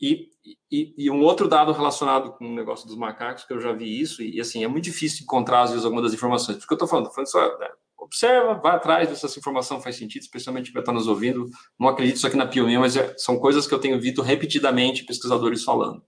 E, 0.00 0.30
e, 0.70 0.94
e, 0.96 1.10
um 1.10 1.20
outro 1.22 1.46
dado 1.46 1.72
relacionado 1.72 2.32
com 2.32 2.46
o 2.46 2.54
negócio 2.54 2.86
dos 2.86 2.96
macacos, 2.96 3.44
que 3.44 3.52
eu 3.52 3.60
já 3.60 3.72
vi 3.72 4.00
isso, 4.00 4.22
e, 4.22 4.40
assim, 4.40 4.64
é 4.64 4.68
muito 4.68 4.84
difícil 4.84 5.24
encontrar, 5.24 5.62
às 5.62 5.70
vezes, 5.70 5.84
algumas 5.84 6.04
das 6.04 6.14
informações. 6.14 6.56
Porque 6.56 6.72
eu 6.72 6.76
estou 6.76 6.88
falando, 6.88 7.10
falando 7.10 7.28
só, 7.28 7.58
né, 7.58 7.68
observa, 7.98 8.54
vai 8.54 8.76
atrás, 8.76 9.08
vê 9.08 9.14
se 9.14 9.26
essa 9.26 9.38
informação 9.38 9.80
faz 9.80 9.96
sentido, 9.96 10.22
especialmente 10.22 10.72
para 10.72 10.80
estar 10.80 10.92
nos 10.92 11.06
ouvindo. 11.06 11.50
Não 11.78 11.88
acredito 11.88 12.16
isso 12.16 12.26
aqui 12.26 12.36
na 12.36 12.46
Pioneer, 12.46 12.80
mas 12.80 12.96
é, 12.96 13.14
são 13.18 13.38
coisas 13.38 13.66
que 13.66 13.74
eu 13.74 13.78
tenho 13.78 14.00
visto 14.00 14.22
repetidamente 14.22 15.04
pesquisadores 15.04 15.62
falando. 15.62 16.02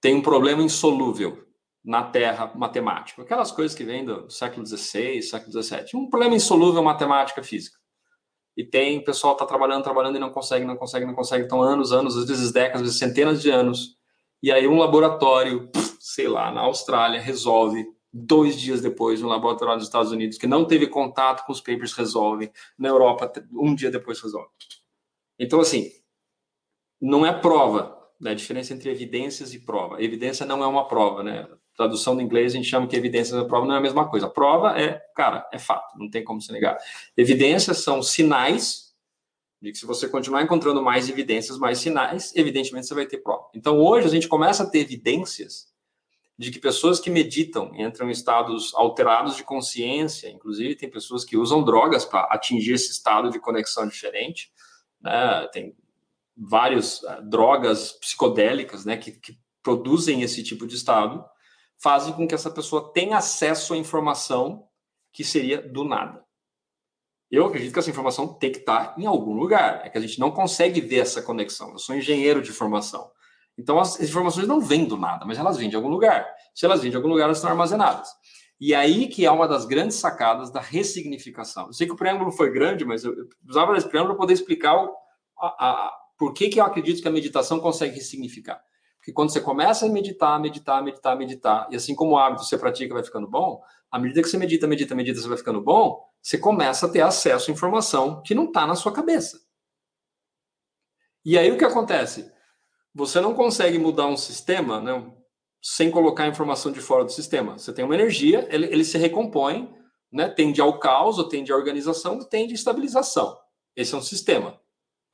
Tem 0.00 0.14
um 0.14 0.22
problema 0.22 0.62
insolúvel 0.62 1.46
na 1.84 2.02
Terra 2.02 2.52
matemático. 2.54 3.22
Aquelas 3.22 3.52
coisas 3.52 3.76
que 3.76 3.84
vêm 3.84 4.04
do 4.04 4.28
século 4.28 4.66
XVI, 4.66 5.22
século 5.22 5.62
XVII. 5.62 5.86
Um 5.94 6.10
problema 6.10 6.34
insolúvel 6.34 6.82
matemática 6.82 7.42
física. 7.42 7.77
E 8.58 8.64
tem 8.64 9.02
pessoal 9.02 9.34
que 9.34 9.42
está 9.42 9.46
trabalhando, 9.46 9.84
trabalhando 9.84 10.16
e 10.16 10.18
não 10.18 10.30
consegue, 10.30 10.66
não 10.66 10.76
consegue, 10.76 11.06
não 11.06 11.14
consegue. 11.14 11.44
Então, 11.44 11.62
anos, 11.62 11.92
anos, 11.92 12.14
às 12.16 12.26
vezes 12.26 12.52
décadas, 12.52 12.82
às 12.82 12.88
vezes 12.88 12.98
centenas 12.98 13.40
de 13.40 13.48
anos. 13.48 13.96
E 14.42 14.52
aí 14.52 14.66
um 14.68 14.76
laboratório, 14.76 15.70
sei 15.98 16.28
lá, 16.28 16.50
na 16.50 16.60
Austrália, 16.62 17.20
resolve 17.20 17.86
Dois 18.12 18.58
dias 18.58 18.80
depois, 18.80 19.22
um 19.22 19.28
laboratório 19.28 19.76
dos 19.76 19.84
Estados 19.84 20.10
Unidos 20.10 20.38
que 20.38 20.46
não 20.46 20.64
teve 20.64 20.86
contato 20.86 21.44
com 21.44 21.52
os 21.52 21.60
papers 21.60 21.92
resolve. 21.92 22.50
Na 22.78 22.88
Europa, 22.88 23.30
um 23.52 23.74
dia 23.74 23.90
depois 23.90 24.20
resolve. 24.20 24.48
Então, 25.38 25.60
assim, 25.60 25.90
não 27.00 27.26
é 27.26 27.38
prova. 27.38 27.96
Né? 28.18 28.30
A 28.30 28.34
diferença 28.34 28.72
entre 28.72 28.90
evidências 28.90 29.52
e 29.52 29.60
prova. 29.60 30.02
Evidência 30.02 30.46
não 30.46 30.64
é 30.64 30.66
uma 30.66 30.88
prova, 30.88 31.22
né? 31.22 31.46
Tradução 31.78 32.16
do 32.16 32.20
inglês, 32.20 32.52
a 32.52 32.56
gente 32.56 32.68
chama 32.68 32.88
que 32.88 32.96
evidências 32.96 33.40
e 33.40 33.46
prova 33.46 33.64
não 33.64 33.76
é 33.76 33.78
a 33.78 33.80
mesma 33.80 34.08
coisa. 34.08 34.28
prova 34.28 34.78
é, 34.78 35.00
cara, 35.14 35.48
é 35.52 35.58
fato, 35.58 35.96
não 35.96 36.10
tem 36.10 36.24
como 36.24 36.42
se 36.42 36.52
negar. 36.52 36.76
Evidências 37.16 37.78
são 37.78 38.02
sinais 38.02 38.94
de 39.62 39.70
que 39.70 39.78
se 39.78 39.86
você 39.86 40.08
continuar 40.08 40.42
encontrando 40.42 40.82
mais 40.82 41.08
evidências, 41.08 41.56
mais 41.56 41.78
sinais, 41.78 42.34
evidentemente 42.34 42.86
você 42.86 42.94
vai 42.94 43.06
ter 43.06 43.18
prova. 43.18 43.48
Então, 43.54 43.78
hoje 43.78 44.08
a 44.08 44.10
gente 44.10 44.26
começa 44.26 44.64
a 44.64 44.66
ter 44.66 44.80
evidências 44.80 45.72
de 46.36 46.50
que 46.50 46.58
pessoas 46.58 46.98
que 46.98 47.10
meditam 47.10 47.72
entram 47.76 48.08
em 48.08 48.12
estados 48.12 48.74
alterados 48.74 49.36
de 49.36 49.44
consciência, 49.44 50.28
inclusive 50.28 50.74
tem 50.74 50.90
pessoas 50.90 51.24
que 51.24 51.36
usam 51.36 51.64
drogas 51.64 52.04
para 52.04 52.22
atingir 52.22 52.72
esse 52.72 52.90
estado 52.90 53.30
de 53.30 53.38
conexão 53.38 53.86
diferente, 53.86 54.52
né? 55.00 55.48
Tem 55.52 55.76
várias 56.36 57.02
uh, 57.02 57.22
drogas 57.22 57.92
psicodélicas, 57.92 58.84
né, 58.84 58.96
que, 58.96 59.12
que 59.12 59.38
produzem 59.62 60.22
esse 60.22 60.42
tipo 60.42 60.66
de 60.66 60.76
estado, 60.76 61.24
fazem 61.80 62.12
com 62.12 62.26
que 62.26 62.34
essa 62.34 62.50
pessoa 62.50 62.92
tenha 62.92 63.16
acesso 63.16 63.74
à 63.74 63.76
informação 63.76 64.68
que 65.12 65.24
seria 65.24 65.60
do 65.60 65.84
nada. 65.84 66.24
Eu 67.30 67.46
acredito 67.46 67.72
que 67.72 67.78
essa 67.78 67.90
informação 67.90 68.26
tem 68.26 68.50
que 68.50 68.58
estar 68.58 68.94
em 68.98 69.06
algum 69.06 69.34
lugar. 69.34 69.82
É 69.84 69.90
que 69.90 69.98
a 69.98 70.00
gente 70.00 70.18
não 70.18 70.30
consegue 70.30 70.80
ver 70.80 71.00
essa 71.00 71.20
conexão. 71.20 71.72
Eu 71.72 71.78
sou 71.78 71.94
engenheiro 71.94 72.40
de 72.40 72.52
formação. 72.52 73.10
Então, 73.56 73.78
as 73.78 74.00
informações 74.00 74.46
não 74.46 74.60
vêm 74.60 74.86
do 74.86 74.96
nada, 74.96 75.26
mas 75.26 75.36
elas 75.36 75.56
vêm 75.56 75.68
de 75.68 75.76
algum 75.76 75.88
lugar. 75.88 76.26
Se 76.54 76.64
elas 76.64 76.80
vêm 76.80 76.90
de 76.90 76.96
algum 76.96 77.08
lugar, 77.08 77.24
elas 77.24 77.38
estão 77.38 77.50
armazenadas. 77.50 78.08
E 78.60 78.74
aí 78.74 79.08
que 79.08 79.24
é 79.24 79.30
uma 79.30 79.46
das 79.46 79.64
grandes 79.66 79.96
sacadas 79.98 80.50
da 80.50 80.60
ressignificação. 80.60 81.66
Eu 81.66 81.72
sei 81.72 81.86
que 81.86 81.92
o 81.92 81.96
preâmbulo 81.96 82.32
foi 82.32 82.50
grande, 82.50 82.84
mas 82.84 83.04
eu 83.04 83.14
usava 83.48 83.76
esse 83.76 83.88
preâmbulo 83.88 84.14
para 84.14 84.22
poder 84.22 84.34
explicar 84.34 84.76
o, 84.76 84.94
a, 85.38 85.46
a, 85.46 85.92
por 86.16 86.32
que, 86.32 86.48
que 86.48 86.60
eu 86.60 86.64
acredito 86.64 87.02
que 87.02 87.08
a 87.08 87.12
meditação 87.12 87.60
consegue 87.60 87.96
ressignificar. 87.96 88.60
Porque 89.08 89.14
quando 89.14 89.32
você 89.32 89.40
começa 89.40 89.86
a 89.86 89.88
meditar, 89.88 90.38
meditar, 90.38 90.84
meditar, 90.84 91.16
meditar, 91.16 91.66
e 91.70 91.76
assim 91.76 91.94
como 91.94 92.12
o 92.12 92.18
hábito 92.18 92.44
você 92.44 92.58
pratica 92.58 92.92
vai 92.92 93.02
ficando 93.02 93.26
bom, 93.26 93.62
à 93.90 93.98
medida 93.98 94.20
que 94.20 94.28
você 94.28 94.36
medita, 94.36 94.66
medita, 94.66 94.94
medita, 94.94 95.18
você 95.18 95.28
vai 95.28 95.38
ficando 95.38 95.62
bom, 95.62 96.04
você 96.20 96.36
começa 96.36 96.84
a 96.84 96.90
ter 96.90 97.00
acesso 97.00 97.50
à 97.50 97.54
informação 97.54 98.22
que 98.22 98.34
não 98.34 98.44
está 98.44 98.66
na 98.66 98.74
sua 98.74 98.92
cabeça. 98.92 99.40
E 101.24 101.38
aí 101.38 101.50
o 101.50 101.56
que 101.56 101.64
acontece? 101.64 102.30
Você 102.94 103.18
não 103.18 103.32
consegue 103.32 103.78
mudar 103.78 104.06
um 104.08 104.16
sistema 104.16 104.78
né, 104.78 105.10
sem 105.62 105.90
colocar 105.90 106.24
a 106.24 106.28
informação 106.28 106.70
de 106.70 106.82
fora 106.82 107.02
do 107.02 107.10
sistema. 107.10 107.56
Você 107.56 107.72
tem 107.72 107.86
uma 107.86 107.94
energia, 107.94 108.46
ele, 108.50 108.66
ele 108.66 108.84
se 108.84 108.98
recompõe, 108.98 109.74
né, 110.12 110.28
tende 110.28 110.60
ao 110.60 110.78
caos, 110.78 111.16
tende 111.30 111.50
à 111.50 111.56
organização, 111.56 112.18
tende 112.28 112.52
à 112.52 112.54
estabilização. 112.54 113.38
Esse 113.74 113.94
é 113.94 113.96
um 113.96 114.02
sistema. 114.02 114.60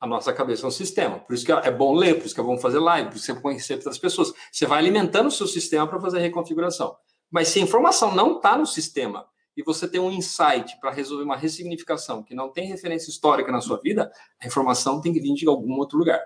A 0.05 0.07
nossa 0.07 0.31
cabeça 0.31 0.63
é 0.63 0.67
um 0.67 0.71
sistema. 0.71 1.19
Por 1.19 1.33
isso 1.33 1.43
que 1.43 1.51
é 1.51 1.71
bom 1.71 1.95
ler, 1.95 2.19
por 2.19 2.27
isso 2.27 2.35
que 2.35 2.39
é 2.39 2.43
bom 2.43 2.59
fazer 2.59 2.77
live, 2.77 3.09
por 3.09 3.15
isso 3.15 3.25
que 3.25 3.31
é 3.31 3.33
bom 3.33 3.41
conhecer 3.41 3.73
outras 3.73 3.97
pessoas. 3.97 4.31
Você 4.51 4.67
vai 4.67 4.77
alimentando 4.77 5.29
o 5.29 5.31
seu 5.31 5.47
sistema 5.47 5.87
para 5.87 5.99
fazer 5.99 6.19
a 6.19 6.21
reconfiguração. 6.21 6.95
Mas 7.31 7.47
se 7.47 7.57
a 7.57 7.63
informação 7.63 8.13
não 8.13 8.35
está 8.35 8.55
no 8.55 8.67
sistema 8.67 9.25
e 9.57 9.63
você 9.63 9.87
tem 9.87 9.99
um 9.99 10.11
insight 10.11 10.79
para 10.79 10.91
resolver 10.91 11.23
uma 11.23 11.35
ressignificação 11.35 12.21
que 12.21 12.35
não 12.35 12.51
tem 12.51 12.67
referência 12.67 13.09
histórica 13.09 13.51
na 13.51 13.59
sua 13.61 13.81
vida, 13.81 14.11
a 14.39 14.45
informação 14.45 15.01
tem 15.01 15.11
que 15.11 15.19
vir 15.19 15.33
de 15.33 15.47
algum 15.47 15.73
outro 15.73 15.97
lugar. 15.97 16.21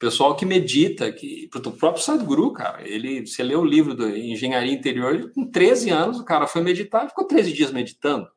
Pessoal 0.00 0.34
que 0.34 0.44
medita, 0.44 1.12
que 1.12 1.48
o 1.54 1.70
próprio 1.70 2.02
Sadhguru, 2.02 2.52
cara, 2.52 2.82
ele, 2.82 3.24
você 3.24 3.44
lê 3.44 3.54
o 3.54 3.64
livro 3.64 3.94
do 3.94 4.08
Engenharia 4.08 4.72
Interior, 4.72 5.14
ele, 5.14 5.28
com 5.28 5.48
13 5.48 5.90
anos 5.90 6.18
o 6.18 6.24
cara 6.24 6.48
foi 6.48 6.60
meditar, 6.60 7.08
ficou 7.08 7.24
13 7.24 7.52
dias 7.52 7.70
meditando. 7.70 8.28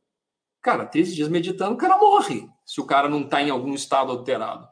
Cara, 0.62 0.86
13 0.86 1.16
dias 1.16 1.28
meditando, 1.28 1.74
o 1.74 1.78
cara 1.78 1.98
morre 1.98 2.48
se 2.66 2.82
o 2.82 2.86
cara 2.86 3.08
não 3.08 3.22
está 3.22 3.42
em 3.42 3.52
algum 3.52 3.74
estado 3.74 4.12
alterado. 4.12 4.68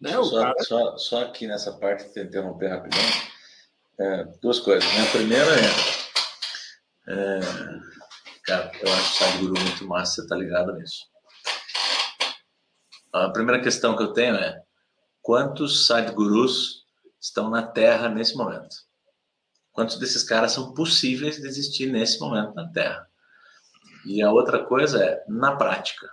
Né? 0.00 0.12
Só, 0.12 0.42
cara... 0.42 0.54
só, 0.60 0.96
só, 0.96 1.22
aqui 1.22 1.46
nessa 1.46 1.72
parte, 1.72 2.12
te 2.12 2.20
interromper 2.20 2.68
rapidão, 2.68 3.00
é, 3.98 4.24
duas 4.42 4.58
coisas. 4.58 4.84
Né? 4.92 5.02
A 5.02 5.10
primeira 5.10 5.50
é, 7.06 7.38
é 7.38 7.40
cara, 8.44 8.72
eu 8.80 8.92
acho 8.92 9.12
o 9.12 9.18
Sadhguru 9.18 9.60
muito 9.60 9.86
massa, 9.86 10.22
você 10.22 10.28
tá 10.28 10.36
ligado 10.36 10.72
nisso. 10.74 11.06
A 13.12 13.30
primeira 13.30 13.62
questão 13.62 13.96
que 13.96 14.02
eu 14.02 14.12
tenho 14.12 14.36
é 14.36 14.62
quantos 15.22 15.86
Sadhgurus 15.86 16.84
estão 17.20 17.48
na 17.48 17.62
Terra 17.62 18.08
nesse 18.08 18.36
momento? 18.36 18.76
Quantos 19.72 19.98
desses 19.98 20.24
caras 20.24 20.52
são 20.52 20.74
possíveis 20.74 21.36
de 21.36 21.46
existir 21.46 21.86
nesse 21.86 22.18
momento 22.20 22.54
na 22.54 22.68
Terra? 22.70 23.08
E 24.04 24.22
a 24.22 24.30
outra 24.30 24.64
coisa 24.64 25.02
é 25.02 25.24
na 25.28 25.56
prática 25.56 26.08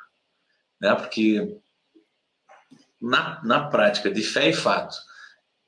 né? 0.85 0.95
Porque 0.95 1.59
na, 3.01 3.43
na 3.43 3.67
prática 3.67 4.11
de 4.11 4.21
fé 4.21 4.49
e 4.49 4.53
fato, 4.53 4.95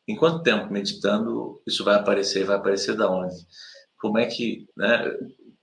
em 0.07 0.15
quanto 0.15 0.43
tempo 0.43 0.71
meditando 0.71 1.61
isso 1.65 1.83
vai 1.83 1.95
aparecer? 1.95 2.45
Vai 2.45 2.55
aparecer 2.55 2.95
da 2.95 3.09
onde? 3.09 3.35
Como 3.97 4.19
é 4.19 4.27
que, 4.27 4.67
né? 4.77 5.11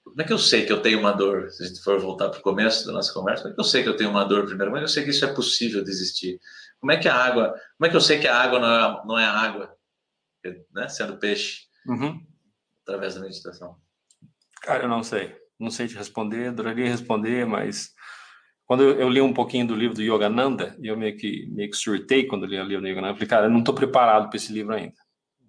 Como 0.02 0.20
é 0.20 0.24
que 0.24 0.32
eu 0.32 0.38
sei 0.38 0.66
que 0.66 0.72
eu 0.72 0.82
tenho 0.82 0.98
uma 0.98 1.12
dor? 1.12 1.50
Se 1.50 1.62
a 1.62 1.66
gente 1.66 1.80
for 1.80 2.00
voltar 2.00 2.28
para 2.28 2.38
o 2.38 2.42
começo 2.42 2.86
da 2.86 2.92
nossa 2.92 3.12
conversa, 3.12 3.42
como 3.42 3.52
é 3.52 3.54
que 3.54 3.60
eu 3.60 3.64
sei 3.64 3.82
que 3.82 3.88
eu 3.88 3.96
tenho 3.96 4.10
uma 4.10 4.24
dor 4.24 4.44
primeiro? 4.44 4.70
Como 4.70 4.76
é 4.76 4.80
que 4.80 4.84
eu 4.84 4.92
sei 4.92 5.04
que 5.04 5.10
isso 5.10 5.24
é 5.24 5.32
possível 5.32 5.82
de 5.82 5.90
existir? 5.90 6.40
Como 6.80 6.92
é 6.92 6.96
que 6.96 7.08
a 7.08 7.14
água, 7.14 7.54
como 7.78 7.86
é 7.86 7.88
que 7.88 7.96
eu 7.96 8.00
sei 8.00 8.18
que 8.18 8.26
a 8.26 8.36
água 8.36 8.58
não 8.58 8.68
é, 8.68 9.06
não 9.06 9.18
é 9.18 9.24
água, 9.24 9.74
né? 10.72 10.88
Sendo 10.88 11.16
peixe, 11.16 11.62
uhum. 11.86 12.20
através 12.82 13.14
da 13.14 13.20
meditação. 13.20 13.76
Cara, 14.60 14.84
eu 14.84 14.88
não 14.88 15.02
sei, 15.02 15.34
não 15.58 15.70
sei 15.70 15.88
te 15.88 15.96
responder, 15.96 16.48
adoraria 16.48 16.88
responder, 16.88 17.46
mas 17.46 17.93
quando 18.66 18.82
eu, 18.82 18.98
eu, 19.00 19.08
li 19.08 19.20
um 19.20 19.32
pouquinho 19.32 19.66
do 19.66 19.74
livro 19.74 19.94
do 19.94 20.02
Yogananda, 20.02 20.76
eu 20.82 20.96
meio 20.96 21.16
que, 21.16 21.46
meio 21.50 21.70
que 21.70 21.76
surtei 21.76 22.26
quando 22.26 22.46
li 22.46 22.58
o 22.58 22.64
livro 22.64 22.82
do 22.82 22.88
Yogananda, 22.88 23.12
eu 23.12 23.16
falei, 23.16 23.28
cara, 23.28 23.46
eu 23.46 23.50
não 23.50 23.58
estou 23.58 23.74
preparado 23.74 24.28
para 24.28 24.36
esse 24.36 24.52
livro 24.52 24.74
ainda. 24.74 24.94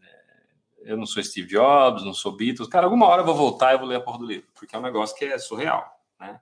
É, 0.01 0.91
eu 0.91 0.97
não 0.97 1.05
sou 1.05 1.23
Steve 1.23 1.47
Jobs, 1.47 2.03
não 2.03 2.13
sou 2.13 2.35
Beatles. 2.35 2.67
Cara, 2.67 2.85
alguma 2.85 3.05
hora 3.07 3.21
eu 3.21 3.25
vou 3.25 3.35
voltar 3.35 3.73
e 3.73 3.77
vou 3.77 3.87
ler 3.87 3.95
a 3.95 4.01
porra 4.01 4.19
do 4.19 4.25
livro, 4.25 4.47
porque 4.53 4.75
é 4.75 4.79
um 4.79 4.83
negócio 4.83 5.15
que 5.15 5.25
é 5.25 5.37
surreal, 5.37 5.85
né? 6.19 6.39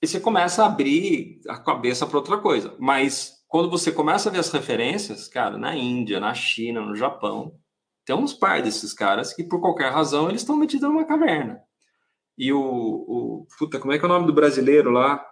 E 0.00 0.06
você 0.06 0.18
começa 0.18 0.64
a 0.64 0.66
abrir 0.66 1.40
a 1.48 1.58
cabeça 1.58 2.06
para 2.06 2.18
outra 2.18 2.38
coisa. 2.38 2.74
Mas 2.80 3.44
quando 3.46 3.70
você 3.70 3.92
começa 3.92 4.28
a 4.28 4.32
ver 4.32 4.40
as 4.40 4.50
referências, 4.50 5.28
cara, 5.28 5.56
na 5.56 5.76
Índia, 5.76 6.18
na 6.18 6.34
China, 6.34 6.80
no 6.80 6.96
Japão, 6.96 7.54
tem 8.04 8.16
uns 8.16 8.32
par 8.32 8.62
desses 8.62 8.92
caras 8.92 9.32
que, 9.32 9.44
por 9.44 9.60
qualquer 9.60 9.92
razão, 9.92 10.28
eles 10.28 10.40
estão 10.40 10.56
metidos 10.56 10.88
numa 10.88 11.04
caverna. 11.04 11.62
E 12.36 12.52
o, 12.52 12.60
o. 12.60 13.46
Puta, 13.58 13.78
como 13.78 13.92
é 13.92 13.98
que 13.98 14.04
é 14.04 14.08
o 14.08 14.10
nome 14.10 14.26
do 14.26 14.32
brasileiro 14.32 14.90
lá? 14.90 15.24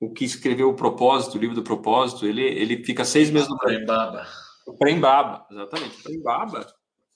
O 0.00 0.12
que 0.12 0.24
escreveu 0.24 0.68
o 0.68 0.76
propósito, 0.76 1.36
o 1.36 1.40
livro 1.40 1.54
do 1.54 1.62
propósito, 1.62 2.26
ele, 2.26 2.42
ele 2.42 2.84
fica 2.84 3.04
seis 3.04 3.30
meses 3.30 3.48
no 3.48 3.58
Prembaba. 3.58 4.26
O 4.66 4.76
Prembaba, 4.76 5.46
exatamente. 5.50 6.02
Prembaba, 6.02 6.66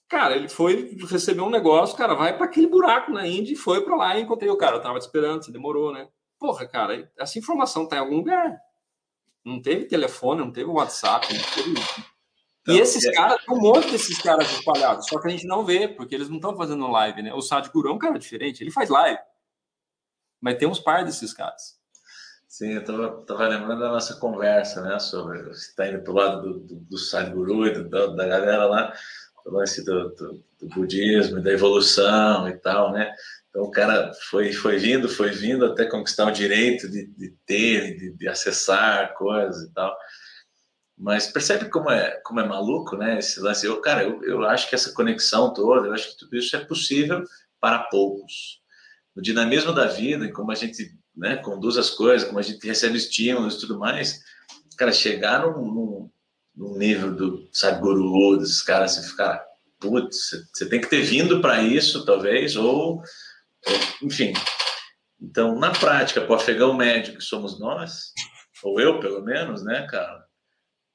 cara, 0.09 0.35
ele 0.35 0.49
foi 0.49 0.97
receber 1.09 1.41
um 1.41 1.49
negócio, 1.49 1.95
cara, 1.95 2.15
vai 2.15 2.35
para 2.35 2.45
aquele 2.45 2.67
buraco 2.67 3.11
na 3.11 3.27
Índia 3.27 3.53
e 3.53 3.57
foi 3.57 3.81
para 3.81 3.95
lá 3.95 4.17
e 4.17 4.23
encontrei 4.23 4.49
o 4.49 4.57
cara. 4.57 4.77
Eu 4.77 4.81
tava 4.81 4.99
te 4.99 5.03
esperando, 5.03 5.43
você 5.43 5.51
demorou, 5.51 5.93
né? 5.93 6.09
Porra, 6.39 6.67
cara, 6.67 7.11
essa 7.17 7.37
informação 7.37 7.87
tá 7.87 7.97
em 7.97 7.99
algum 7.99 8.17
lugar. 8.17 8.59
Não 9.45 9.61
teve 9.61 9.85
telefone, 9.85 10.41
não 10.41 10.51
teve 10.51 10.69
WhatsApp, 10.69 11.27
não 11.33 11.41
teve 11.53 11.73
então, 12.61 12.75
e 12.75 12.79
esses 12.79 13.03
é... 13.03 13.11
caras, 13.11 13.43
tem 13.43 13.55
um 13.55 13.59
monte 13.59 13.91
desses 13.91 14.17
caras 14.19 14.51
espalhados, 14.51 15.07
só 15.07 15.19
que 15.19 15.27
a 15.27 15.31
gente 15.31 15.47
não 15.47 15.65
vê, 15.65 15.87
porque 15.87 16.13
eles 16.13 16.29
não 16.29 16.35
estão 16.35 16.55
fazendo 16.55 16.87
live, 16.87 17.23
né? 17.23 17.33
O 17.33 17.41
Sadhguru 17.41 17.89
é 17.89 17.93
um 17.93 17.99
cara 17.99 18.19
diferente, 18.19 18.61
ele 18.61 18.71
faz 18.71 18.89
live. 18.89 19.19
Mas 20.39 20.57
tem 20.57 20.67
uns 20.67 20.79
par 20.79 21.03
desses 21.03 21.33
caras. 21.33 21.79
Sim, 22.47 22.73
eu 22.73 22.83
tava, 22.83 23.23
tava 23.25 23.47
lembrando 23.47 23.79
da 23.79 23.89
nossa 23.89 24.15
conversa, 24.15 24.81
né? 24.81 24.99
Sobre 24.99 25.41
você 25.43 25.69
está 25.69 25.87
indo 25.87 26.03
pro 26.03 26.13
lado 26.13 26.41
do, 26.41 26.59
do, 26.59 26.75
do 26.75 26.97
Sadhguru 26.97 27.67
e 27.67 27.73
do, 27.73 28.15
da 28.15 28.27
galera 28.27 28.65
lá, 28.65 28.93
do 29.45 29.51
lance 29.51 29.83
do, 29.83 30.09
do, 30.09 30.43
do 30.59 30.67
budismo 30.69 31.39
e 31.39 31.41
da 31.41 31.51
evolução 31.51 32.47
e 32.47 32.57
tal, 32.57 32.91
né? 32.91 33.11
Então 33.49 33.63
o 33.63 33.71
cara 33.71 34.11
foi, 34.29 34.51
foi 34.53 34.77
vindo, 34.77 35.09
foi 35.09 35.31
vindo 35.31 35.65
até 35.65 35.85
conquistar 35.85 36.27
o 36.27 36.31
direito 36.31 36.89
de, 36.89 37.05
de 37.07 37.29
ter, 37.45 37.97
de, 37.97 38.11
de 38.11 38.27
acessar 38.27 39.13
coisas 39.13 39.63
e 39.63 39.73
tal. 39.73 39.95
Mas 41.01 41.25
percebe 41.25 41.67
como 41.67 41.89
é, 41.89 42.11
como 42.23 42.39
é 42.39 42.47
maluco, 42.47 42.95
né? 42.95 43.17
Esse 43.17 43.39
lance. 43.39 43.65
Eu, 43.65 43.81
cara, 43.81 44.03
eu, 44.03 44.23
eu 44.23 44.43
acho 44.43 44.69
que 44.69 44.75
essa 44.75 44.93
conexão 44.93 45.51
toda, 45.51 45.87
eu 45.87 45.93
acho 45.93 46.11
que 46.11 46.17
tudo 46.19 46.37
isso 46.37 46.55
é 46.55 46.63
possível 46.63 47.23
para 47.59 47.79
poucos. 47.79 48.61
No 49.15 49.21
dinamismo 49.21 49.73
da 49.73 49.87
vida, 49.87 50.31
como 50.31 50.51
a 50.51 50.55
gente 50.55 50.95
né, 51.17 51.37
conduz 51.37 51.75
as 51.75 51.89
coisas, 51.89 52.27
como 52.27 52.37
a 52.37 52.43
gente 52.43 52.65
recebe 52.67 52.97
estímulos 52.97 53.55
e 53.55 53.61
tudo 53.61 53.79
mais, 53.79 54.21
cara, 54.77 54.93
chegar 54.93 55.41
num, 55.41 55.65
num, 55.65 56.11
num 56.55 56.77
nível 56.77 57.15
do, 57.15 57.49
sabe, 57.51 57.81
guru, 57.81 58.37
desses 58.37 58.61
caras, 58.61 58.91
você 58.91 59.09
ficar, 59.09 59.43
putz, 59.79 60.47
você 60.53 60.69
tem 60.69 60.79
que 60.79 60.87
ter 60.87 61.01
vindo 61.01 61.41
para 61.41 61.63
isso, 61.63 62.05
talvez, 62.05 62.55
ou, 62.55 63.01
enfim. 64.03 64.33
Então, 65.19 65.57
na 65.57 65.71
prática, 65.71 66.21
para 66.21 66.31
o 66.31 66.35
afegão 66.35 66.75
médio 66.75 67.17
que 67.17 67.23
somos 67.23 67.59
nós, 67.59 68.13
ou 68.63 68.79
eu, 68.79 68.99
pelo 68.99 69.23
menos, 69.23 69.63
né, 69.63 69.87
cara, 69.89 70.29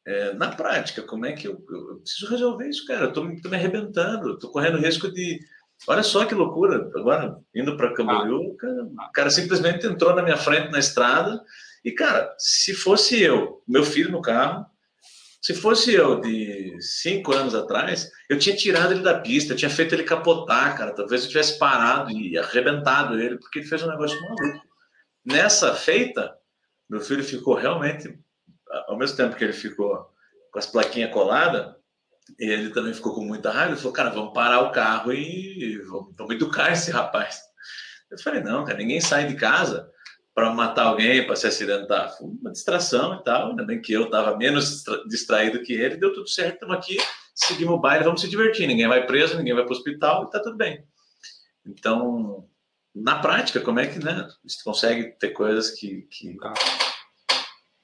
é, 0.07 0.33
na 0.35 0.53
prática, 0.53 1.03
como 1.03 1.27
é 1.27 1.33
que 1.33 1.49
eu, 1.49 1.65
eu, 1.69 1.97
preciso 1.97 2.31
resolver 2.31 2.69
isso, 2.69 2.87
cara? 2.87 3.07
Eu 3.07 3.13
tô, 3.13 3.23
tô 3.43 3.49
me 3.49 3.57
arrebentando, 3.57 4.39
tô 4.39 4.51
correndo 4.51 4.79
risco 4.79 5.11
de. 5.13 5.41
Olha 5.89 6.03
só 6.03 6.25
que 6.25 6.35
loucura, 6.35 6.91
agora 6.95 7.37
indo 7.55 7.77
para 7.77 7.93
Camboriú, 7.93 8.55
ah. 8.55 8.57
cara, 8.59 8.85
o 8.85 9.13
cara 9.13 9.31
simplesmente 9.31 9.87
entrou 9.87 10.15
na 10.15 10.23
minha 10.23 10.37
frente 10.37 10.71
na 10.71 10.79
estrada 10.79 11.43
e, 11.85 11.93
cara, 11.93 12.35
se 12.39 12.73
fosse 12.73 13.21
eu, 13.21 13.63
meu 13.69 13.85
filho 13.85 14.11
no 14.11 14.23
carro, 14.23 14.65
se 15.43 15.55
fosse 15.55 15.93
eu 15.93 16.21
de 16.21 16.77
cinco 16.81 17.33
anos 17.33 17.55
atrás, 17.55 18.11
eu 18.29 18.39
tinha 18.39 18.57
tirado 18.57 18.93
ele 18.93 19.03
da 19.03 19.21
pista, 19.21 19.53
eu 19.53 19.57
tinha 19.57 19.71
feito 19.71 19.95
ele 19.95 20.03
capotar, 20.03 20.77
cara. 20.77 20.93
Talvez 20.93 21.23
eu 21.23 21.29
tivesse 21.29 21.59
parado 21.59 22.11
e 22.11 22.37
arrebentado 22.37 23.21
ele, 23.21 23.39
porque 23.39 23.61
ele 23.61 23.69
fez 23.69 23.83
um 23.83 23.89
negócio 23.89 24.21
maluco. 24.21 24.67
Nessa 25.25 25.75
feita, 25.75 26.35
meu 26.89 27.01
filho 27.01 27.23
ficou 27.23 27.55
realmente, 27.55 28.19
ao 28.87 28.97
mesmo 28.97 29.17
tempo 29.17 29.37
que 29.37 29.45
ele 29.45 29.53
ficou 29.53 30.11
com 30.51 30.59
as 30.59 30.67
plaquinhas 30.67 31.13
coladas, 31.13 31.75
ele 32.39 32.71
também 32.71 32.95
ficou 32.95 33.15
com 33.15 33.25
muita 33.25 33.51
raiva. 33.51 33.73
Ele 33.73 33.77
falou, 33.77 33.93
cara, 33.93 34.11
vamos 34.11 34.33
parar 34.33 34.61
o 34.63 34.73
carro 34.73 35.13
e 35.13 35.79
vamos, 35.89 36.15
vamos 36.17 36.35
educar 36.35 36.73
esse 36.73 36.91
rapaz. 36.91 37.41
Eu 38.11 38.19
falei, 38.19 38.41
não, 38.41 38.65
cara, 38.65 38.79
ninguém 38.79 39.01
sai 39.01 39.27
de 39.27 39.35
casa 39.35 39.91
para 40.35 40.53
matar 40.53 40.85
alguém, 40.85 41.27
para 41.27 41.35
se 41.35 41.47
acidentar. 41.47 42.17
Foi 42.17 42.29
uma 42.29 42.53
distração 42.53 43.15
e 43.15 43.25
tal. 43.25 43.51
Ainda 43.51 43.65
bem 43.65 43.81
que 43.81 43.93
eu 43.93 44.05
estava 44.05 44.37
menos 44.37 44.85
distraído 45.09 45.63
que 45.63 45.73
ele, 45.73 45.97
deu 45.97 46.13
tudo 46.13 46.29
certo. 46.29 46.55
Estamos 46.55 46.77
aqui, 46.77 46.99
seguimos 47.35 47.75
o 47.75 47.81
baile, 47.81 48.05
vamos 48.05 48.21
se 48.21 48.29
divertir. 48.29 48.67
Ninguém 48.67 48.87
vai 48.87 49.07
preso, 49.07 49.37
ninguém 49.37 49.55
vai 49.55 49.65
para 49.65 49.73
o 49.73 49.77
hospital 49.77 50.23
e 50.23 50.27
está 50.27 50.41
tudo 50.41 50.57
bem. 50.57 50.85
Então, 51.65 52.47
na 52.95 53.19
prática, 53.19 53.61
como 53.61 53.81
é 53.81 53.87
que 53.87 53.99
né, 53.99 54.29
você 54.45 54.63
consegue 54.63 55.19
ter 55.19 55.31
coisas 55.31 55.71
que. 55.71 56.03
que... 56.11 56.37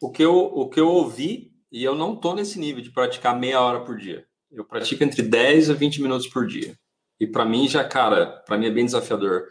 O, 0.03 0.11
que 0.11 0.25
eu, 0.25 0.35
o 0.35 0.69
que 0.69 0.81
eu 0.81 0.89
ouvi, 0.89 1.53
e 1.71 1.85
eu 1.85 1.95
não 1.95 2.15
estou 2.15 2.35
nesse 2.35 2.59
nível 2.59 2.83
de 2.83 2.91
praticar 2.91 3.39
meia 3.39 3.61
hora 3.61 3.85
por 3.85 3.97
dia. 3.97 4.27
Eu 4.51 4.65
pratico 4.65 5.05
entre 5.05 5.23
10 5.23 5.71
a 5.71 5.75
20 5.75 6.03
minutos 6.03 6.27
por 6.27 6.45
dia. 6.45 6.77
E 7.21 7.27
para 7.27 7.45
mim 7.45 7.69
já, 7.69 7.85
cara, 7.85 8.27
para 8.45 8.59
mim 8.59 8.67
é 8.67 8.71
bem 8.71 8.85
desafiador. 8.85 9.45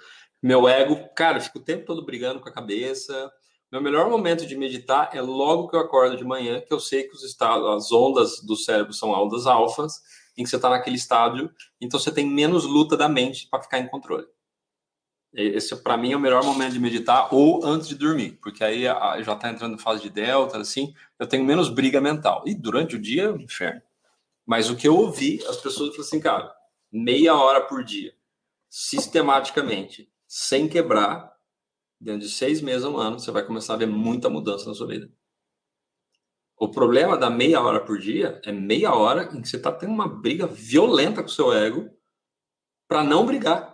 Meu 0.43 0.67
ego, 0.67 1.07
cara, 1.15 1.39
fico 1.39 1.59
o 1.59 1.63
tempo 1.63 1.85
todo 1.85 2.05
brigando 2.05 2.41
com 2.41 2.49
a 2.49 2.51
cabeça. 2.51 3.31
Meu 3.71 3.81
melhor 3.81 4.09
momento 4.09 4.45
de 4.45 4.57
meditar 4.57 5.11
é 5.13 5.21
logo 5.21 5.69
que 5.69 5.75
eu 5.77 5.80
acordo 5.80 6.17
de 6.17 6.25
manhã, 6.25 6.59
que 6.59 6.73
eu 6.73 6.81
sei 6.81 7.03
que 7.03 7.15
os 7.15 7.23
estados, 7.23 7.65
as 7.69 7.89
ondas 7.89 8.41
do 8.45 8.57
cérebro 8.57 8.91
são 8.91 9.11
ondas 9.11 9.47
alfas, 9.47 10.01
em 10.38 10.43
que 10.43 10.49
você 10.49 10.57
está 10.57 10.69
naquele 10.69 10.97
estádio, 10.97 11.49
então 11.80 11.97
você 11.97 12.11
tem 12.11 12.27
menos 12.27 12.65
luta 12.65 12.97
da 12.97 13.07
mente 13.07 13.47
para 13.49 13.63
ficar 13.63 13.80
em 13.80 13.88
controle. 13.88 14.27
Esse, 15.34 15.76
para 15.77 15.95
mim, 15.95 16.11
é 16.11 16.18
o 16.18 16.19
melhor 16.19 16.43
momento 16.43 16.74
de 16.74 16.80
meditar 16.80 17.34
ou 17.34 17.66
antes 17.66 17.88
de 17.88 17.95
dormir, 17.95 18.38
porque 18.42 18.64
aí 18.64 18.84
já 18.84 19.34
está 19.34 19.50
entrando 19.50 19.76
em 19.76 19.80
fase 19.80 20.01
de 20.01 20.10
delta, 20.10 20.58
assim, 20.58 20.93
eu 21.18 21.26
tenho 21.26 21.45
menos 21.45 21.69
briga 21.69 22.01
mental. 22.01 22.43
E 22.45 22.53
durante 22.53 22.98
o 22.98 23.00
dia, 23.00 23.30
inferno. 23.40 23.82
Mas 24.45 24.69
o 24.69 24.76
que 24.76 24.88
eu 24.88 24.95
ouvi, 24.95 25.42
as 25.48 25.58
pessoas 25.58 25.92
falam 25.92 26.01
assim, 26.01 26.19
cara, 26.19 26.53
meia 26.92 27.34
hora 27.34 27.61
por 27.61 27.84
dia, 27.84 28.14
sistematicamente, 28.69 30.11
sem 30.27 30.68
quebrar, 30.68 31.32
dentro 32.00 32.22
de 32.22 32.30
seis 32.30 32.60
meses 32.60 32.84
a 32.84 32.90
um 32.90 32.98
ano, 32.98 33.19
você 33.19 33.32
vai 33.32 33.45
começar 33.45 33.76
a 33.76 33.77
ver 33.77 33.85
muita 33.85 34.30
mudança 34.30 34.68
na 34.68 34.74
sua 34.74 34.88
vida. 34.88 35.10
O 36.58 36.69
problema 36.69 37.18
da 37.18 37.30
meia 37.30 37.61
hora 37.61 37.80
por 37.80 37.98
dia 38.00 38.42
é 38.43 38.51
meia 38.51 38.93
hora 38.93 39.30
em 39.34 39.42
que 39.42 39.48
você 39.48 39.58
está 39.58 39.72
tendo 39.72 39.93
uma 39.93 40.08
briga 40.08 40.45
violenta 40.45 41.22
com 41.22 41.30
o 41.30 41.32
seu 41.32 41.53
ego 41.53 41.90
para 42.88 43.03
não 43.03 43.26
brigar. 43.26 43.70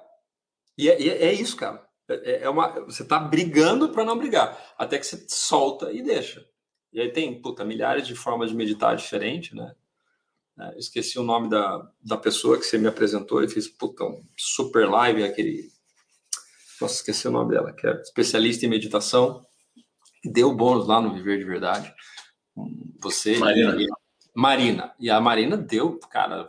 E 0.78 0.90
é, 0.90 1.02
é, 1.02 1.26
é 1.28 1.34
isso, 1.34 1.56
cara. 1.56 1.86
É, 2.10 2.32
é, 2.32 2.44
é 2.44 2.50
uma, 2.50 2.70
você 2.86 3.04
está 3.04 3.20
brigando 3.20 3.90
para 3.90 4.06
não 4.06 4.18
brigar, 4.18 4.58
até 4.78 4.98
que 4.98 5.06
você 5.06 5.26
solta 5.28 5.92
e 5.92 6.02
deixa. 6.02 6.46
E 6.94 7.02
aí 7.02 7.12
tem, 7.12 7.42
puta, 7.42 7.66
milhares 7.66 8.08
de 8.08 8.16
formas 8.16 8.50
de 8.50 8.56
meditar 8.56 8.96
diferentes, 8.96 9.54
né? 9.54 9.74
É, 10.60 10.80
esqueci 10.80 11.20
o 11.20 11.24
nome 11.24 11.50
da, 11.50 11.92
da 12.02 12.18
pessoa 12.18 12.58
que 12.58 12.66
você 12.66 12.78
me 12.78 12.88
apresentou 12.88 13.44
e 13.44 13.48
fez, 13.48 13.68
puta, 13.68 14.04
um 14.04 14.24
super 14.36 14.90
live, 14.90 15.24
aquele 15.24 15.70
nossa, 16.80 16.96
esqueci 16.96 17.28
o 17.28 17.32
nome 17.32 17.56
dela, 17.56 17.74
que 17.74 17.88
é 17.88 18.02
especialista 18.02 18.66
em 18.66 18.70
meditação, 18.70 19.44
deu 20.24 20.54
bônus 20.56 20.88
lá 20.88 21.02
no 21.02 21.14
Viver 21.14 21.40
de 21.40 21.44
Verdade. 21.44 21.94
Você 23.02 23.38
Marina. 23.38 23.82
E, 23.82 23.88
Marina. 24.36 24.96
E 25.00 25.10
a 25.10 25.20
Marina 25.20 25.58
deu, 25.58 26.00
cara, 26.12 26.48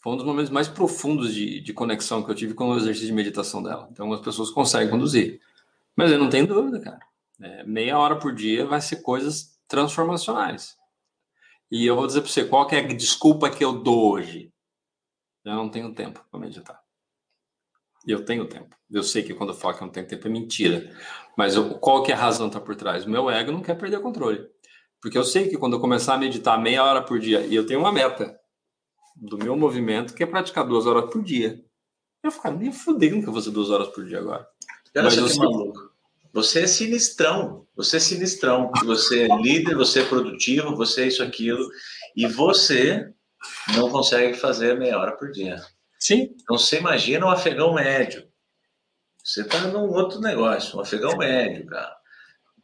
foi 0.00 0.12
um 0.12 0.16
dos 0.16 0.24
momentos 0.24 0.50
mais 0.50 0.68
profundos 0.68 1.34
de, 1.34 1.60
de 1.60 1.72
conexão 1.72 2.22
que 2.22 2.30
eu 2.30 2.34
tive 2.34 2.54
com 2.54 2.70
o 2.70 2.76
exercício 2.76 3.08
de 3.08 3.12
meditação 3.12 3.62
dela. 3.62 3.88
Então, 3.90 4.12
as 4.12 4.20
pessoas 4.20 4.50
conseguem 4.50 4.88
conduzir. 4.88 5.40
Mas 5.96 6.12
eu 6.12 6.18
não 6.18 6.30
tenho 6.30 6.46
dúvida, 6.46 6.78
cara. 6.78 7.00
É, 7.40 7.64
meia 7.64 7.98
hora 7.98 8.16
por 8.16 8.32
dia 8.34 8.64
vai 8.64 8.80
ser 8.80 8.96
coisas 8.96 9.58
transformacionais. 9.66 10.76
E 11.70 11.84
eu 11.84 11.96
vou 11.96 12.06
dizer 12.06 12.20
para 12.20 12.30
você, 12.30 12.44
qual 12.44 12.66
que 12.66 12.76
é 12.76 12.78
a 12.78 12.86
desculpa 12.86 13.50
que 13.50 13.64
eu 13.64 13.72
dou 13.72 14.12
hoje? 14.12 14.52
Eu 15.44 15.54
não 15.54 15.68
tenho 15.68 15.92
tempo 15.92 16.24
para 16.30 16.40
meditar. 16.40 16.80
Eu 18.06 18.24
tenho 18.24 18.46
tempo. 18.48 18.74
Eu 18.90 19.02
sei 19.02 19.22
que 19.22 19.34
quando 19.34 19.50
eu 19.50 19.56
falo 19.56 19.74
que 19.74 19.82
eu 19.82 19.86
não 19.86 19.92
tenho 19.92 20.06
tempo 20.06 20.26
é 20.26 20.30
mentira. 20.30 20.96
Mas 21.36 21.56
eu, 21.56 21.78
qual 21.78 22.02
que 22.02 22.12
é 22.12 22.14
a 22.14 22.18
razão 22.18 22.46
está 22.46 22.60
por 22.60 22.74
trás? 22.74 23.04
O 23.04 23.10
meu 23.10 23.28
ego 23.28 23.52
não 23.52 23.60
quer 23.60 23.76
perder 23.76 23.98
o 23.98 24.02
controle. 24.02 24.48
Porque 25.00 25.18
eu 25.18 25.24
sei 25.24 25.48
que 25.48 25.58
quando 25.58 25.74
eu 25.74 25.80
começar 25.80 26.14
a 26.14 26.18
meditar 26.18 26.60
meia 26.60 26.84
hora 26.84 27.02
por 27.02 27.18
dia, 27.18 27.40
e 27.46 27.54
eu 27.54 27.66
tenho 27.66 27.80
uma 27.80 27.92
meta 27.92 28.38
do 29.20 29.36
meu 29.38 29.56
movimento, 29.56 30.14
que 30.14 30.22
é 30.22 30.26
praticar 30.26 30.66
duas 30.66 30.86
horas 30.86 31.10
por 31.10 31.22
dia. 31.22 31.62
Eu 32.22 32.30
ficar 32.30 32.50
nem 32.50 32.72
fudendo 32.72 33.22
que 33.22 33.28
eu 33.28 33.32
vou 33.32 33.40
fazer 33.40 33.50
duas 33.50 33.70
horas 33.70 33.88
por 33.88 34.04
dia 34.04 34.18
agora. 34.18 34.46
Olha 34.96 35.04
Mas 35.04 35.32
que 35.32 35.38
maluco. 35.38 35.92
Você 36.32 36.62
é 36.62 36.66
sinistrão. 36.66 37.66
Você 37.76 37.96
é 37.96 38.00
sinistrão. 38.00 38.70
Você 38.84 39.22
é 39.22 39.36
líder, 39.36 39.74
você 39.74 40.00
é 40.00 40.04
produtivo, 40.04 40.76
você 40.76 41.02
é 41.02 41.06
isso, 41.08 41.22
aquilo. 41.22 41.68
E 42.16 42.26
você 42.26 43.12
não 43.74 43.90
consegue 43.90 44.34
fazer 44.34 44.78
meia 44.78 44.98
hora 44.98 45.16
por 45.16 45.30
dia. 45.30 45.60
Sim. 45.98 46.34
Então 46.40 46.58
você 46.58 46.78
imagina 46.78 47.26
um 47.26 47.30
afegão 47.30 47.74
médio. 47.74 48.28
Você 49.22 49.42
está 49.42 49.60
num 49.68 49.90
outro 49.90 50.20
negócio, 50.20 50.78
um 50.78 50.80
afegão 50.80 51.16
médio, 51.16 51.66
cara. 51.66 51.97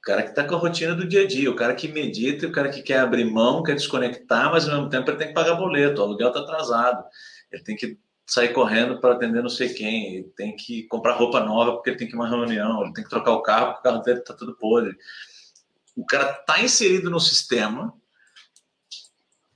Cara 0.04 0.22
que 0.22 0.30
está 0.30 0.44
com 0.44 0.54
a 0.54 0.58
rotina 0.58 0.94
do 0.94 1.08
dia 1.08 1.22
a 1.22 1.26
dia, 1.26 1.50
o 1.50 1.56
cara 1.56 1.74
que 1.74 1.88
medita, 1.88 2.46
o 2.46 2.52
cara 2.52 2.68
que 2.68 2.82
quer 2.82 2.98
abrir 2.98 3.24
mão, 3.24 3.62
quer 3.62 3.74
desconectar, 3.74 4.50
mas 4.50 4.68
ao 4.68 4.76
mesmo 4.76 4.90
tempo 4.90 5.10
ele 5.10 5.16
tem 5.16 5.28
que 5.28 5.34
pagar 5.34 5.54
boleto, 5.54 6.00
o 6.00 6.04
aluguel 6.04 6.28
está 6.28 6.40
atrasado. 6.40 7.04
Ele 7.50 7.62
tem 7.62 7.74
que 7.74 7.98
sair 8.26 8.52
correndo 8.52 9.00
para 9.00 9.14
atender 9.14 9.42
não 9.42 9.48
sei 9.48 9.72
quem, 9.72 10.16
ele 10.16 10.32
tem 10.36 10.54
que 10.56 10.84
comprar 10.84 11.14
roupa 11.14 11.40
nova 11.40 11.72
porque 11.72 11.90
ele 11.90 11.96
tem 11.96 12.06
que 12.06 12.14
ir 12.14 12.16
uma 12.16 12.28
reunião, 12.28 12.82
ele 12.82 12.92
tem 12.92 13.04
que 13.04 13.10
trocar 13.10 13.32
o 13.32 13.42
carro 13.42 13.66
porque 13.72 13.80
o 13.80 13.82
carro 13.92 14.02
dele 14.02 14.18
está 14.20 14.34
tudo 14.34 14.56
podre. 14.56 14.96
O 15.96 16.04
cara 16.04 16.32
está 16.32 16.62
inserido 16.62 17.10
no 17.10 17.20
sistema 17.20 17.94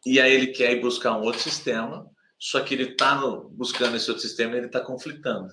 e 0.07 0.21
aí 0.21 0.33
ele 0.33 0.49
quer 0.49 0.73
ir 0.73 0.81
buscar 0.81 1.13
um 1.13 1.23
outro 1.23 1.43
sistema 1.43 2.09
só 2.39 2.61
que 2.61 2.73
ele 2.73 2.93
está 2.93 3.17
buscando 3.51 3.97
esse 3.97 4.09
outro 4.11 4.27
sistema 4.27 4.55
e 4.55 4.59
ele 4.59 4.67
está 4.67 4.81
conflitando. 4.81 5.49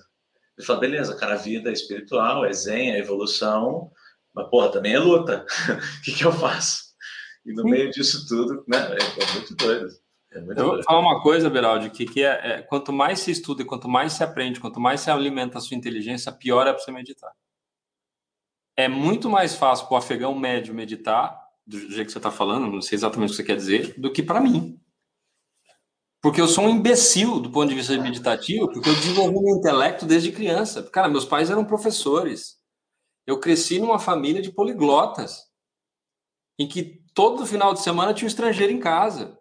Ele 0.56 0.66
fala, 0.66 0.80
beleza, 0.80 1.16
cara, 1.16 1.34
a 1.34 1.38
vida 1.38 1.68
é 1.68 1.72
espiritual, 1.72 2.44
é 2.44 2.52
zen, 2.52 2.92
é 2.92 2.98
evolução, 2.98 3.90
mas, 4.36 4.50
porra, 4.50 4.70
também 4.70 4.92
é 4.92 4.98
luta. 4.98 5.46
O 5.98 6.02
que, 6.02 6.12
que 6.12 6.24
eu 6.24 6.32
faço? 6.32 6.94
E 7.44 7.52
no 7.52 7.62
Sim. 7.62 7.70
meio 7.70 7.90
disso 7.90 8.26
tudo, 8.28 8.62
né, 8.68 8.78
é, 8.78 9.22
é 9.22 9.32
muito 9.32 9.56
doido. 9.56 9.88
É 10.30 10.40
muito 10.40 10.60
eu 10.60 10.66
vou 10.66 10.82
falar 10.82 11.00
uma 11.00 11.22
coisa, 11.22 11.48
Beraldi, 11.48 11.90
que, 11.90 12.04
que 12.04 12.22
é, 12.22 12.40
é, 12.52 12.62
quanto 12.62 12.92
mais 12.92 13.20
se 13.20 13.30
estuda, 13.30 13.64
quanto 13.64 13.88
mais 13.88 14.12
se 14.12 14.22
aprende, 14.22 14.60
quanto 14.60 14.78
mais 14.78 15.00
se 15.00 15.10
alimenta 15.10 15.56
a 15.56 15.60
sua 15.60 15.76
inteligência, 15.76 16.30
pior 16.30 16.66
é 16.66 16.72
para 16.72 16.82
você 16.82 16.92
meditar. 16.92 17.32
É 18.76 18.88
muito 18.88 19.30
mais 19.30 19.54
fácil 19.54 19.86
para 19.86 19.94
o 19.94 19.96
afegão 19.96 20.34
médio 20.38 20.74
meditar, 20.74 21.40
do 21.66 21.78
jeito 21.78 22.06
que 22.06 22.12
você 22.12 22.18
está 22.18 22.30
falando, 22.30 22.70
não 22.70 22.82
sei 22.82 22.96
exatamente 22.96 23.30
o 23.30 23.32
que 23.32 23.36
você 23.36 23.44
quer 23.44 23.56
dizer, 23.56 23.98
do 23.98 24.12
que 24.12 24.22
para 24.22 24.40
mim. 24.40 24.78
Porque 26.20 26.40
eu 26.40 26.48
sou 26.48 26.64
um 26.64 26.70
imbecil 26.70 27.40
do 27.40 27.50
ponto 27.50 27.68
de 27.68 27.74
vista 27.74 27.96
meditativo, 27.96 28.68
porque 28.70 28.90
eu 28.90 28.94
desenvolvi 28.94 29.40
meu 29.40 29.56
intelecto 29.56 30.04
desde 30.04 30.32
criança. 30.32 30.82
Cara, 30.82 31.08
meus 31.08 31.24
pais 31.24 31.50
eram 31.50 31.64
professores. 31.64 32.55
Eu 33.26 33.40
cresci 33.40 33.78
numa 33.78 33.98
família 33.98 34.40
de 34.40 34.52
poliglotas, 34.52 35.46
em 36.58 36.66
que 36.68 37.02
todo 37.12 37.46
final 37.46 37.74
de 37.74 37.82
semana 37.82 38.14
tinha 38.14 38.26
um 38.26 38.28
estrangeiro 38.28 38.72
em 38.72 38.78
casa. 38.78 39.38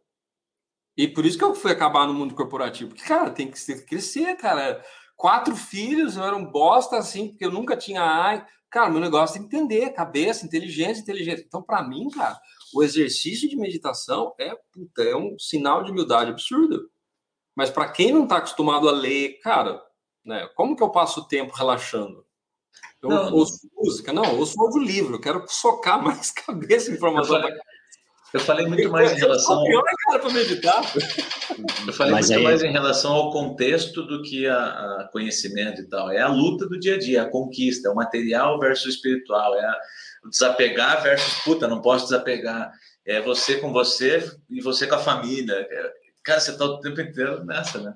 E 0.98 1.08
por 1.08 1.26
isso 1.26 1.38
que 1.38 1.44
eu 1.44 1.54
fui 1.54 1.72
acabar 1.72 2.08
no 2.08 2.14
mundo 2.14 2.34
corporativo. 2.34 2.90
Porque, 2.90 3.04
cara, 3.04 3.30
tem 3.30 3.52
que 3.52 3.86
crescer, 3.86 4.36
cara. 4.38 4.84
Quatro 5.16 5.56
filhos, 5.56 6.16
eu 6.16 6.24
era 6.24 6.36
um 6.36 6.46
bosta, 6.46 6.98
assim, 6.98 7.30
porque 7.30 7.46
eu 7.46 7.52
nunca 7.52 7.78
tinha 7.78 8.02
ai. 8.02 8.46
Cara, 8.70 8.90
meu 8.90 9.00
negócio 9.00 9.40
é 9.40 9.44
entender, 9.44 9.92
cabeça, 9.92 10.46
inteligência, 10.46 11.02
inteligência. 11.02 11.46
Então, 11.46 11.62
para 11.62 11.84
mim, 11.84 12.10
cara, 12.10 12.40
o 12.74 12.84
exercício 12.84 13.48
de 13.50 13.56
meditação 13.56 14.34
é, 14.40 14.54
puta, 14.74 15.04
é 15.04 15.16
um 15.16 15.38
sinal 15.40 15.84
de 15.84 15.92
humildade 15.92 16.32
absurdo. 16.32 16.90
Mas 17.56 17.70
para 17.70 17.90
quem 17.90 18.12
não 18.12 18.24
está 18.24 18.38
acostumado 18.38 18.90
a 18.90 18.92
ler, 18.92 19.40
cara, 19.40 19.82
né, 20.26 20.48
como 20.56 20.76
que 20.76 20.84
eu 20.84 20.90
passo 20.90 21.22
o 21.22 21.28
tempo 21.28 21.54
relaxando? 21.54 22.25
Eu 23.06 23.10
não, 23.10 23.34
ouço 23.34 23.60
não. 23.64 23.84
música? 23.84 24.14
Não, 24.14 24.24
eu 24.26 24.40
ouço 24.40 24.56
livro, 24.80 25.16
eu 25.16 25.20
quero 25.20 25.44
socar 25.48 26.02
mais 26.02 26.32
cabeça 26.46 26.92
em 26.92 26.96
informação. 26.96 27.36
Eu 27.36 27.42
falei, 27.42 27.60
eu 28.34 28.40
falei 28.40 28.68
muito 28.68 28.90
mais 28.90 29.14
em 29.14 29.16
relação. 29.16 29.64
Pior, 29.64 29.84
cara, 30.06 30.20
para 30.20 30.30
meditar. 30.30 30.94
Eu 31.88 31.94
falei 31.94 32.12
Mas 32.12 32.30
muito 32.30 32.40
aí... 32.40 32.44
mais 32.44 32.64
em 32.64 32.72
relação 32.72 33.14
ao 33.14 33.32
contexto 33.32 34.04
do 34.04 34.22
que 34.22 34.48
a, 34.48 34.58
a, 34.58 35.10
conhecimento 35.12 35.82
e 35.82 35.88
tal. 35.88 36.12
É 36.12 36.22
a 36.22 36.28
luta 36.28 36.68
do 36.68 36.78
dia 36.80 36.96
a 36.96 37.00
dia, 37.00 37.22
a 37.24 37.30
conquista, 37.30 37.88
é 37.88 37.92
o 37.92 37.96
material 37.96 38.60
versus 38.60 38.86
o 38.86 38.90
espiritual, 38.90 39.56
é 39.56 39.66
a, 39.66 39.78
o 40.26 40.30
desapegar 40.30 41.02
versus 41.02 41.36
puta, 41.44 41.68
não 41.68 41.82
posso 41.82 42.06
desapegar. 42.06 42.74
é 43.06 43.22
você 43.22 43.58
com 43.58 43.72
você 43.72 44.30
e 44.50 44.62
você 44.62 44.86
com 44.86 44.96
a 44.96 45.00
família. 45.00 45.66
Cara, 46.24 46.40
você 46.40 46.52
está 46.52 46.66
o 46.66 46.80
tempo 46.80 47.00
inteiro 47.00 47.46
nessa, 47.46 47.80
né? 47.80 47.94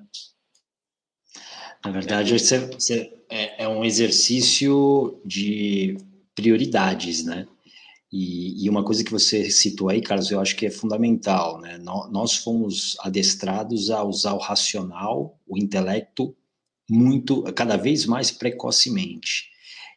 Na 1.84 1.90
verdade, 1.90 2.38
você, 2.38 2.58
você, 2.66 3.12
é, 3.30 3.64
é 3.64 3.68
um 3.68 3.84
exercício 3.84 5.20
de 5.24 5.96
prioridades, 6.34 7.24
né? 7.24 7.46
E, 8.12 8.64
e, 8.64 8.68
uma 8.68 8.84
coisa 8.84 9.04
que 9.04 9.10
você 9.10 9.48
citou 9.50 9.88
aí, 9.88 10.00
Carlos, 10.00 10.30
eu 10.32 10.40
acho 10.40 10.56
que 10.56 10.66
é 10.66 10.70
fundamental, 10.70 11.60
né? 11.60 11.78
Nós 11.78 12.36
fomos 12.36 12.96
adestrados 13.00 13.88
a 13.90 14.02
usar 14.02 14.32
o 14.32 14.38
racional, 14.38 15.38
o 15.46 15.56
intelecto, 15.56 16.36
muito, 16.90 17.44
cada 17.54 17.76
vez 17.76 18.06
mais 18.06 18.32
precocemente. 18.32 19.48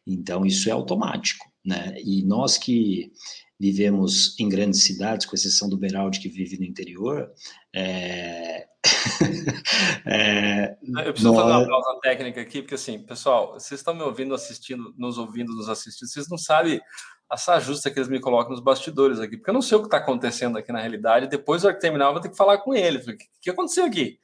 Então, 0.06 0.46
isso 0.46 0.68
é 0.68 0.72
automático, 0.72 1.50
né? 1.64 1.96
E 2.04 2.22
nós 2.22 2.56
que 2.56 3.10
vivemos 3.58 4.38
em 4.38 4.48
grandes 4.48 4.82
cidades, 4.82 5.26
com 5.26 5.34
exceção 5.34 5.68
do 5.68 5.76
Beraldi, 5.76 6.20
que 6.20 6.28
vive 6.28 6.56
no 6.56 6.64
interior, 6.64 7.32
é... 7.74 8.68
é... 10.06 10.76
Eu 11.06 11.12
preciso 11.12 11.34
fazer 11.34 11.50
uma 11.50 11.66
pausa 11.66 12.00
técnica 12.00 12.40
aqui, 12.40 12.62
porque 12.62 12.74
assim, 12.74 12.98
pessoal, 12.98 13.54
vocês 13.54 13.80
estão 13.80 13.94
me 13.94 14.02
ouvindo, 14.02 14.34
assistindo, 14.34 14.94
nos 14.96 15.18
ouvindo, 15.18 15.54
nos 15.54 15.68
assistindo, 15.68 16.08
vocês 16.08 16.28
não 16.28 16.38
sabem 16.38 16.80
essa 17.32 17.58
justa 17.58 17.90
que 17.90 17.98
eles 17.98 18.08
me 18.08 18.20
colocam 18.20 18.50
nos 18.50 18.60
bastidores 18.60 19.18
aqui, 19.18 19.36
porque 19.36 19.50
eu 19.50 19.54
não 19.54 19.62
sei 19.62 19.76
o 19.76 19.80
que 19.80 19.86
está 19.86 19.96
acontecendo 19.96 20.58
aqui 20.58 20.70
na 20.70 20.80
realidade. 20.80 21.26
Depois, 21.26 21.62
na 21.62 21.68
hora 21.68 21.76
que 21.76 21.80
terminar, 21.80 22.06
eu 22.06 22.12
vou 22.12 22.20
ter 22.20 22.28
que 22.28 22.36
falar 22.36 22.58
com 22.58 22.74
ele. 22.74 22.98
O 22.98 23.16
que, 23.40 23.50
aconteceu 23.50 23.84
aqui? 23.86 24.18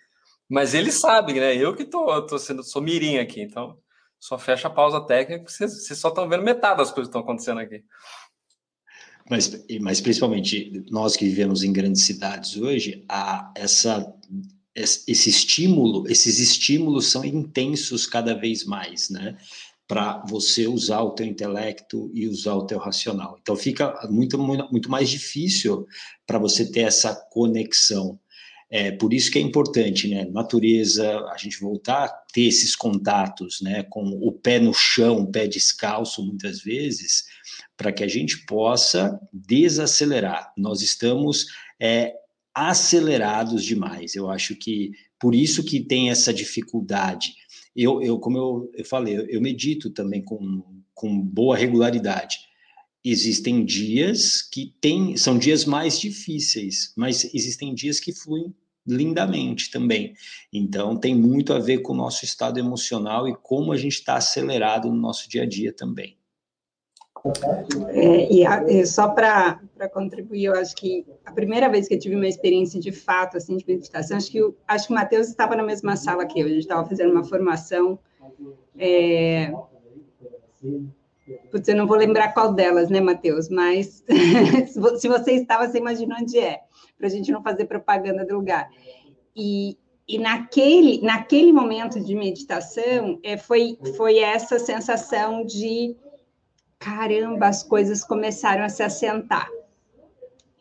Mas 0.48 0.74
eles 0.74 1.00
sabem, 1.00 1.36
né? 1.36 1.56
Eu 1.56 1.74
que 1.74 1.84
tô, 1.84 2.22
tô 2.26 2.38
sendo, 2.38 2.62
sou 2.62 2.82
mirim 2.82 3.18
aqui, 3.18 3.40
então 3.40 3.78
só 4.18 4.38
fecha 4.38 4.68
a 4.68 4.70
pausa 4.70 5.00
técnica, 5.00 5.42
porque 5.42 5.56
vocês, 5.56 5.86
vocês 5.86 5.98
só 5.98 6.08
estão 6.08 6.28
vendo 6.28 6.42
metade 6.42 6.78
das 6.78 6.90
coisas 6.90 7.08
que 7.08 7.16
estão 7.16 7.22
acontecendo 7.22 7.60
aqui. 7.60 7.82
Mas, 9.30 9.64
mas 9.80 10.00
principalmente 10.00 10.82
nós 10.90 11.16
que 11.16 11.24
vivemos 11.24 11.62
em 11.62 11.72
grandes 11.72 12.02
cidades 12.02 12.56
hoje, 12.56 13.04
essa, 13.54 14.12
esse 14.74 15.30
estímulo, 15.30 16.10
esses 16.10 16.40
estímulos 16.40 17.06
são 17.06 17.24
intensos 17.24 18.06
cada 18.06 18.34
vez 18.34 18.64
mais, 18.64 19.08
né? 19.08 19.38
para 19.90 20.24
você 20.24 20.68
usar 20.68 21.00
o 21.02 21.10
teu 21.10 21.26
intelecto 21.26 22.12
e 22.14 22.28
usar 22.28 22.54
o 22.54 22.64
teu 22.64 22.78
racional. 22.78 23.36
Então 23.42 23.56
fica 23.56 23.92
muito, 24.08 24.38
muito 24.38 24.88
mais 24.88 25.10
difícil 25.10 25.84
para 26.24 26.38
você 26.38 26.70
ter 26.70 26.82
essa 26.82 27.12
conexão. 27.32 28.16
É, 28.70 28.92
por 28.92 29.12
isso 29.12 29.30
que 29.30 29.38
é 29.38 29.42
importante, 29.42 30.06
né? 30.06 30.24
Natureza, 30.26 31.18
a 31.26 31.36
gente 31.36 31.58
voltar 31.60 32.04
a 32.04 32.08
ter 32.08 32.42
esses 32.42 32.76
contatos, 32.76 33.60
né? 33.60 33.82
Com 33.82 34.04
o 34.22 34.30
pé 34.30 34.60
no 34.60 34.72
chão, 34.72 35.22
o 35.22 35.30
pé 35.30 35.48
descalço, 35.48 36.24
muitas 36.24 36.60
vezes, 36.60 37.24
para 37.76 37.92
que 37.92 38.04
a 38.04 38.08
gente 38.08 38.44
possa 38.46 39.20
desacelerar. 39.32 40.52
Nós 40.56 40.82
estamos 40.82 41.46
é, 41.80 42.14
acelerados 42.54 43.64
demais. 43.64 44.14
Eu 44.14 44.30
acho 44.30 44.54
que 44.54 44.92
por 45.18 45.34
isso 45.34 45.64
que 45.64 45.80
tem 45.80 46.10
essa 46.10 46.32
dificuldade 46.32 47.32
eu, 47.74 48.02
eu 48.02 48.18
como 48.18 48.36
eu, 48.36 48.70
eu 48.74 48.84
falei, 48.84 49.26
eu 49.28 49.40
medito 49.40 49.90
também 49.90 50.22
com, 50.22 50.62
com 50.94 51.20
boa 51.20 51.56
regularidade. 51.56 52.38
Existem 53.04 53.64
dias 53.64 54.42
que 54.42 54.74
tem, 54.80 55.16
são 55.16 55.38
dias 55.38 55.64
mais 55.64 55.98
difíceis, 55.98 56.92
mas 56.96 57.32
existem 57.34 57.74
dias 57.74 57.98
que 57.98 58.12
fluem 58.12 58.54
lindamente 58.86 59.70
também. 59.70 60.14
Então, 60.52 60.96
tem 60.96 61.14
muito 61.14 61.52
a 61.52 61.58
ver 61.58 61.78
com 61.78 61.92
o 61.92 61.96
nosso 61.96 62.24
estado 62.24 62.58
emocional 62.58 63.28
e 63.28 63.34
como 63.34 63.72
a 63.72 63.76
gente 63.76 63.94
está 63.94 64.16
acelerado 64.16 64.88
no 64.88 64.96
nosso 64.96 65.28
dia 65.28 65.42
a 65.42 65.46
dia 65.46 65.72
também. 65.72 66.16
É, 67.88 68.32
e, 68.32 68.46
a, 68.46 68.62
e, 68.64 68.86
só 68.86 69.08
para 69.08 69.60
contribuir, 69.92 70.44
eu 70.44 70.54
acho 70.54 70.74
que 70.74 71.04
a 71.24 71.32
primeira 71.32 71.68
vez 71.68 71.86
que 71.86 71.94
eu 71.94 71.98
tive 71.98 72.16
uma 72.16 72.26
experiência 72.26 72.80
de 72.80 72.92
fato, 72.92 73.36
assim, 73.36 73.56
de 73.56 73.64
meditação, 73.66 74.16
acho 74.16 74.30
que, 74.30 74.38
eu, 74.38 74.56
acho 74.66 74.86
que 74.86 74.92
o 74.92 74.96
Matheus 74.96 75.28
estava 75.28 75.54
na 75.54 75.62
mesma 75.62 75.96
sala 75.96 76.24
que 76.24 76.40
eu, 76.40 76.46
a 76.46 76.48
gente 76.48 76.60
estava 76.60 76.88
fazendo 76.88 77.12
uma 77.12 77.24
formação. 77.24 77.98
É... 78.78 79.52
Putz, 81.50 81.68
eu 81.68 81.76
não 81.76 81.86
vou 81.86 81.96
lembrar 81.96 82.32
qual 82.32 82.52
delas, 82.52 82.88
né, 82.88 83.00
Matheus? 83.00 83.48
Mas 83.48 84.04
se 84.98 85.08
você 85.08 85.32
estava, 85.32 85.68
você 85.68 85.78
imagina 85.78 86.16
onde 86.20 86.38
é, 86.38 86.60
para 86.96 87.06
a 87.06 87.10
gente 87.10 87.30
não 87.30 87.42
fazer 87.42 87.66
propaganda 87.66 88.24
do 88.24 88.34
lugar. 88.34 88.68
E, 89.36 89.76
e 90.08 90.18
naquele, 90.18 91.00
naquele 91.02 91.52
momento 91.52 92.00
de 92.00 92.14
meditação, 92.14 93.18
é, 93.22 93.36
foi, 93.36 93.78
foi 93.96 94.18
essa 94.18 94.58
sensação 94.58 95.44
de 95.44 95.96
caramba, 96.78 97.46
as 97.46 97.62
coisas 97.62 98.02
começaram 98.02 98.64
a 98.64 98.68
se 98.68 98.82
assentar. 98.82 99.48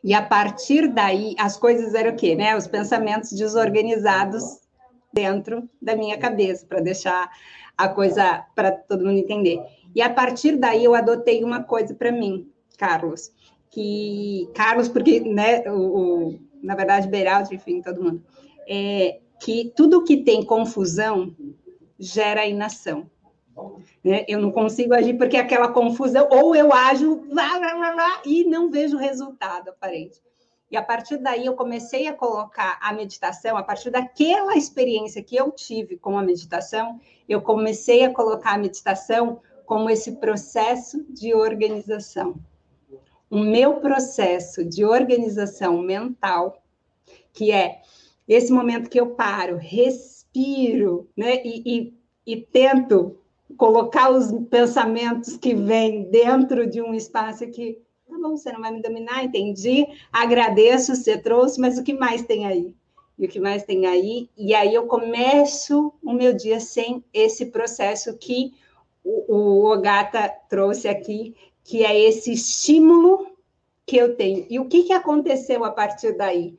E 0.03 0.13
a 0.13 0.21
partir 0.21 0.87
daí, 0.87 1.35
as 1.37 1.57
coisas 1.57 1.93
eram 1.93 2.11
o 2.11 2.15
quê? 2.15 2.35
Né? 2.35 2.55
Os 2.55 2.67
pensamentos 2.67 3.31
desorganizados 3.31 4.59
dentro 5.11 5.69
da 5.81 5.95
minha 5.95 6.17
cabeça, 6.17 6.65
para 6.65 6.79
deixar 6.81 7.29
a 7.77 7.87
coisa 7.87 8.45
para 8.55 8.71
todo 8.71 9.05
mundo 9.05 9.17
entender. 9.17 9.61
E 9.99 10.01
a 10.01 10.09
partir 10.09 10.55
daí 10.55 10.85
eu 10.85 10.95
adotei 10.95 11.43
uma 11.43 11.61
coisa 11.61 11.93
para 11.93 12.09
mim, 12.09 12.49
Carlos, 12.77 13.33
que 13.69 14.49
Carlos, 14.55 14.87
porque 14.87 15.19
né, 15.19 15.69
o, 15.69 16.29
o 16.29 16.39
na 16.63 16.73
verdade 16.73 17.09
Beraldo, 17.09 17.53
enfim, 17.53 17.81
todo 17.81 18.01
mundo, 18.01 18.23
é 18.65 19.19
que 19.41 19.73
tudo 19.75 20.05
que 20.05 20.23
tem 20.23 20.41
confusão 20.41 21.35
gera 21.99 22.45
inação. 22.45 23.11
Né? 24.01 24.23
Eu 24.25 24.39
não 24.39 24.53
consigo 24.53 24.93
agir 24.93 25.17
porque 25.17 25.35
é 25.35 25.41
aquela 25.41 25.67
confusão, 25.67 26.29
ou 26.31 26.55
eu 26.55 26.71
ajo 26.71 27.27
e 28.25 28.45
não 28.45 28.71
vejo 28.71 28.95
resultado 28.95 29.67
aparente. 29.67 30.21
E 30.71 30.77
a 30.77 30.81
partir 30.81 31.17
daí 31.17 31.45
eu 31.45 31.55
comecei 31.55 32.07
a 32.07 32.13
colocar 32.13 32.79
a 32.81 32.93
meditação, 32.93 33.57
a 33.57 33.63
partir 33.63 33.89
daquela 33.89 34.55
experiência 34.55 35.21
que 35.21 35.35
eu 35.35 35.51
tive 35.51 35.97
com 35.97 36.17
a 36.17 36.23
meditação, 36.23 37.01
eu 37.27 37.41
comecei 37.41 38.05
a 38.05 38.13
colocar 38.13 38.53
a 38.53 38.57
meditação 38.57 39.41
como 39.69 39.87
esse 39.87 40.13
processo 40.13 41.05
de 41.07 41.31
organização. 41.35 42.33
O 43.29 43.37
meu 43.37 43.75
processo 43.75 44.65
de 44.65 44.83
organização 44.83 45.79
mental, 45.79 46.63
que 47.31 47.51
é 47.51 47.79
esse 48.27 48.51
momento 48.51 48.89
que 48.89 48.99
eu 48.99 49.11
paro, 49.11 49.57
respiro, 49.57 51.07
né, 51.15 51.43
e, 51.45 51.61
e, 51.65 51.93
e 52.25 52.41
tento 52.41 53.15
colocar 53.57 54.09
os 54.09 54.31
pensamentos 54.49 55.37
que 55.37 55.53
vêm 55.53 56.09
dentro 56.09 56.65
de 56.65 56.81
um 56.81 56.95
espaço 56.95 57.45
que, 57.45 57.79
tá 58.09 58.17
bom, 58.17 58.35
você 58.35 58.51
não 58.51 58.61
vai 58.61 58.71
me 58.71 58.81
dominar, 58.81 59.23
entendi, 59.23 59.85
agradeço, 60.11 60.95
você 60.95 61.15
trouxe, 61.15 61.61
mas 61.61 61.77
o 61.77 61.83
que 61.83 61.93
mais 61.93 62.23
tem 62.23 62.47
aí? 62.47 62.73
E 63.19 63.27
o 63.27 63.29
que 63.29 63.39
mais 63.39 63.63
tem 63.63 63.85
aí? 63.85 64.31
E 64.35 64.55
aí 64.55 64.73
eu 64.73 64.87
começo 64.87 65.93
o 66.01 66.11
meu 66.11 66.33
dia 66.33 66.59
sem 66.59 67.03
esse 67.13 67.47
processo 67.47 68.17
que 68.17 68.51
o, 69.27 69.35
o 69.35 69.71
Ogata 69.71 70.29
trouxe 70.49 70.87
aqui, 70.87 71.35
que 71.63 71.83
é 71.83 71.99
esse 71.99 72.33
estímulo 72.33 73.27
que 73.85 73.97
eu 73.97 74.15
tenho. 74.15 74.45
E 74.49 74.59
o 74.59 74.65
que, 74.65 74.83
que 74.83 74.93
aconteceu 74.93 75.63
a 75.63 75.71
partir 75.71 76.15
daí? 76.17 76.57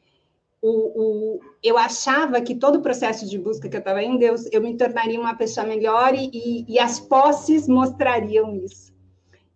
o, 0.62 0.68
o, 0.68 1.40
eu 1.62 1.78
achava 1.78 2.40
que 2.40 2.54
todo 2.54 2.76
o 2.76 2.82
processo 2.82 3.26
de 3.26 3.38
busca 3.38 3.68
que 3.68 3.76
eu 3.76 3.80
estava 3.80 4.02
em 4.02 4.18
Deus, 4.18 4.46
eu 4.52 4.60
me 4.60 4.76
tornaria 4.76 5.18
uma 5.18 5.34
pessoa 5.34 5.66
melhor 5.66 6.14
e, 6.14 6.66
e, 6.68 6.78
as 6.78 7.00
posses 7.00 7.66
mostrariam 7.66 8.54
isso. 8.54 8.92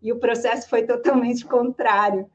E 0.01 0.13
o 0.13 0.19
processo 0.19 0.69
foi 0.69 0.85
totalmente 0.85 1.45
contrário. 1.45 2.29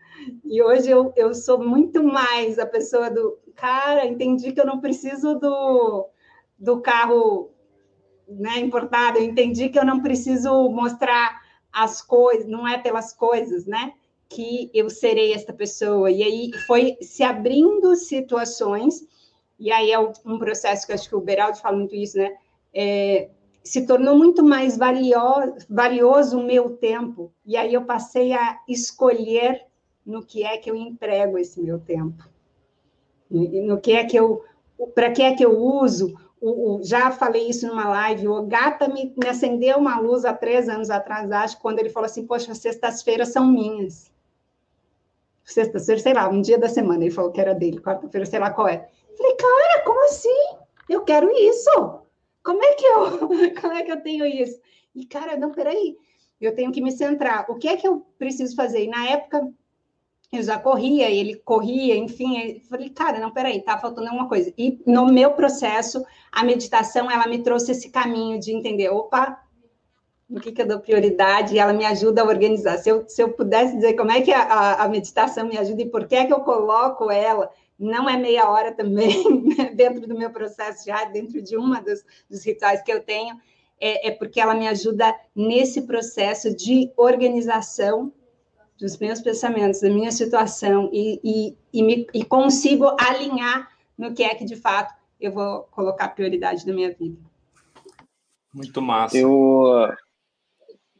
E 0.44 0.62
hoje 0.62 0.90
eu, 0.90 1.12
eu 1.16 1.34
sou 1.34 1.64
muito 1.64 2.04
mais 2.04 2.60
a 2.60 2.66
pessoa 2.66 3.10
do 3.10 3.40
cara, 3.56 4.06
entendi 4.06 4.52
que 4.52 4.62
eu 4.62 4.66
não 4.66 4.80
preciso 4.80 5.36
do, 5.36 6.08
do 6.58 6.80
carro 6.82 7.52
né, 8.30 8.60
importado, 8.60 9.18
eu 9.18 9.24
entendi 9.24 9.70
que 9.70 9.80
eu 9.80 9.86
não 9.86 10.02
preciso 10.02 10.70
mostrar 10.70 11.42
as 11.72 12.02
coisas, 12.02 12.48
não 12.48 12.68
é 12.68 12.78
pelas 12.78 13.14
coisas, 13.14 13.66
né? 13.66 13.94
que 14.30 14.70
eu 14.74 14.90
serei 14.90 15.34
esta 15.34 15.52
pessoa. 15.52 16.12
E 16.12 16.22
aí 16.22 16.52
foi 16.68 16.96
se 17.02 17.24
abrindo 17.24 17.96
situações, 17.96 19.06
e 19.60 19.72
aí 19.72 19.92
é 19.92 20.00
um 20.00 20.38
processo 20.38 20.86
que 20.86 20.94
acho 20.94 21.10
que 21.10 21.16
o 21.16 21.22
Beraldo 21.22 21.58
fala 21.58 21.76
muito 21.76 21.96
isso, 21.96 22.18
né? 22.18 22.38
É, 22.74 23.30
se 23.64 23.86
tornou 23.86 24.16
muito 24.16 24.44
mais 24.44 24.78
valioso, 24.78 25.56
valioso 25.70 26.40
o 26.40 26.46
meu 26.46 26.78
tempo. 26.78 27.34
E 27.46 27.58
aí 27.58 27.74
eu 27.74 27.84
passei 27.84 28.32
a 28.32 28.60
escolher 28.70 29.66
no 30.06 30.24
que 30.24 30.44
é 30.44 30.58
que 30.58 30.70
eu 30.70 30.76
emprego 30.76 31.38
esse 31.38 31.60
meu 31.60 31.80
tempo. 31.80 32.24
No 33.30 33.82
que 33.82 33.92
é 33.92 34.06
que 34.06 34.18
eu, 34.18 34.44
para 34.96 35.12
que 35.12 35.22
é 35.22 35.36
que 35.36 35.44
eu 35.44 35.58
uso? 35.58 36.16
O, 36.42 36.78
o, 36.78 36.84
já 36.84 37.12
falei 37.12 37.50
isso 37.50 37.68
numa 37.68 37.90
live, 37.90 38.28
o 38.28 38.44
Gata 38.44 38.88
me, 38.88 39.14
me 39.18 39.28
acendeu 39.28 39.78
uma 39.78 40.00
luz 40.00 40.24
há 40.24 40.34
três 40.34 40.70
anos 40.70 40.90
atrás, 40.90 41.30
acho, 41.32 41.60
quando 41.60 41.80
ele 41.80 41.90
falou 41.90 42.06
assim, 42.06 42.26
poxa, 42.26 42.56
sextas-feiras 42.56 43.30
são 43.30 43.46
minhas 43.46 44.10
sexta-feira, 45.54 46.02
sei 46.02 46.14
lá, 46.14 46.30
um 46.30 46.42
dia 46.42 46.58
da 46.58 46.70
semana, 46.70 47.04
ele 47.04 47.14
falou 47.14 47.32
que 47.32 47.42
era 47.42 47.54
dele, 47.54 47.82
quarta-feira, 47.82 48.26
sei 48.26 48.40
lá 48.40 48.52
qual 48.52 48.68
é. 48.68 48.88
Falei, 49.18 49.36
cara, 49.36 49.84
como 49.84 50.06
assim? 50.06 50.58
Eu 50.88 51.04
quero 51.04 51.30
isso. 51.32 52.02
Como 52.44 52.64
é 52.64 52.74
que 52.74 52.86
eu, 52.86 53.20
como 53.60 53.74
é 53.74 53.84
que 53.84 53.92
eu 53.92 54.02
tenho 54.02 54.26
isso? 54.26 54.60
E, 54.96 55.06
cara, 55.06 55.36
não, 55.38 55.52
peraí, 55.52 55.98
eu 56.40 56.56
tenho 56.56 56.72
que 56.72 56.82
me 56.82 56.92
centrar. 56.92 57.50
O 57.50 57.56
que 57.56 57.68
é 57.68 57.76
que 57.76 57.88
eu 57.88 58.06
preciso 58.18 58.56
fazer? 58.56 58.84
E 58.84 58.88
na 58.88 59.10
época, 59.10 59.48
eu 60.32 60.44
já 60.44 60.60
corria, 60.60 61.10
ele 61.10 61.36
corria, 61.38 61.96
enfim, 61.98 62.62
falei, 62.70 62.90
cara, 62.90 63.20
não, 63.20 63.32
peraí, 63.32 63.62
tá 63.62 63.78
faltando 63.78 64.08
alguma 64.08 64.28
coisa. 64.28 64.54
E 64.58 64.80
no 64.86 65.08
meu 65.08 65.32
processo, 65.32 66.06
a 66.32 66.44
meditação, 66.44 67.10
ela 67.10 67.28
me 67.28 67.40
trouxe 67.40 67.72
esse 67.72 67.90
caminho 67.90 68.40
de 68.40 68.54
entender, 68.54 68.90
opa, 68.90 69.42
no 70.30 70.40
que, 70.40 70.52
que 70.52 70.62
eu 70.62 70.68
dou 70.68 70.80
prioridade, 70.80 71.56
e 71.56 71.60
ela 71.60 71.74
me 71.74 71.84
ajuda 71.84 72.22
a 72.22 72.26
organizar. 72.26 72.78
Se 72.78 72.90
eu, 72.90 73.08
se 73.08 73.24
eu 73.24 73.34
pudesse 73.34 73.76
dizer 73.76 73.96
como 73.96 74.12
é 74.12 74.22
que 74.22 74.32
a, 74.32 74.84
a 74.84 74.88
meditação 74.88 75.48
me 75.48 75.58
ajuda 75.58 75.82
e 75.82 75.90
por 75.90 76.08
que 76.08 76.16
é 76.16 76.26
que 76.26 76.34
eu 76.34 76.42
coloco 76.42 77.10
ela, 77.10 77.50
não 77.80 78.08
é 78.08 78.16
meia 78.16 78.48
hora 78.48 78.72
também, 78.72 79.24
né, 79.58 79.72
dentro 79.74 80.08
do 80.08 80.16
meu 80.16 80.30
processo 80.30 80.86
já, 80.86 81.06
dentro 81.06 81.42
de 81.42 81.58
uma 81.58 81.82
dos, 81.82 82.06
dos 82.30 82.46
rituais 82.46 82.84
que 82.84 82.92
eu 82.92 83.02
tenho, 83.02 83.36
é, 83.82 84.10
é 84.10 84.12
porque 84.12 84.40
ela 84.40 84.54
me 84.54 84.68
ajuda 84.68 85.16
nesse 85.36 85.82
processo 85.84 86.56
de 86.56 86.92
organização 86.96 88.14
dos 88.80 88.98
meus 88.98 89.20
pensamentos, 89.20 89.82
da 89.82 89.90
minha 89.90 90.12
situação 90.12 90.90
e, 90.94 91.20
e, 91.24 91.58
e, 91.74 91.84
me, 91.84 92.08
e 92.14 92.24
consigo 92.24 92.96
alinhar 92.98 93.70
no 93.98 94.14
que 94.14 94.24
é 94.24 94.34
que 94.34 94.46
de 94.46 94.56
fato 94.56 94.94
eu 95.20 95.34
vou 95.34 95.64
colocar 95.64 96.08
prioridade 96.10 96.66
na 96.66 96.74
minha 96.74 96.94
vida. 96.94 97.18
Muito 98.54 98.82
massa. 98.82 99.18
Eu, 99.18 99.90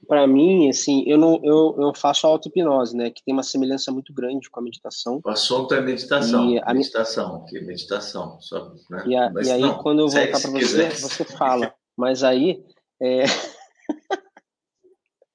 para 0.06 0.28
mim, 0.28 0.70
assim, 0.70 1.04
eu 1.08 1.18
não 1.18 1.40
eu, 1.42 1.76
eu 1.80 1.94
faço 1.96 2.28
auto-hipnose, 2.28 2.96
né, 2.96 3.10
que 3.10 3.24
tem 3.24 3.34
uma 3.34 3.44
semelhança 3.44 3.92
muito 3.92 4.14
grande 4.14 4.50
com 4.50 4.60
a 4.60 4.64
meditação. 4.64 5.22
O 5.24 5.30
assunto 5.30 5.74
é 5.74 5.82
meditação, 5.82 6.50
e 6.50 6.60
a 6.62 6.74
meditação, 6.74 7.46
que 7.46 7.62
meditação, 7.62 8.42
só, 8.42 8.74
né? 8.90 9.04
E, 9.08 9.16
a, 9.16 9.32
e 9.44 9.52
aí 9.52 9.62
não, 9.62 9.78
quando 9.78 10.00
eu 10.00 10.10
voltar 10.10 10.42
para 10.42 10.52
você, 10.52 10.90
você 10.90 11.24
fala, 11.24 11.74
mas 11.96 12.24
aí 12.24 12.62
é... 13.02 13.24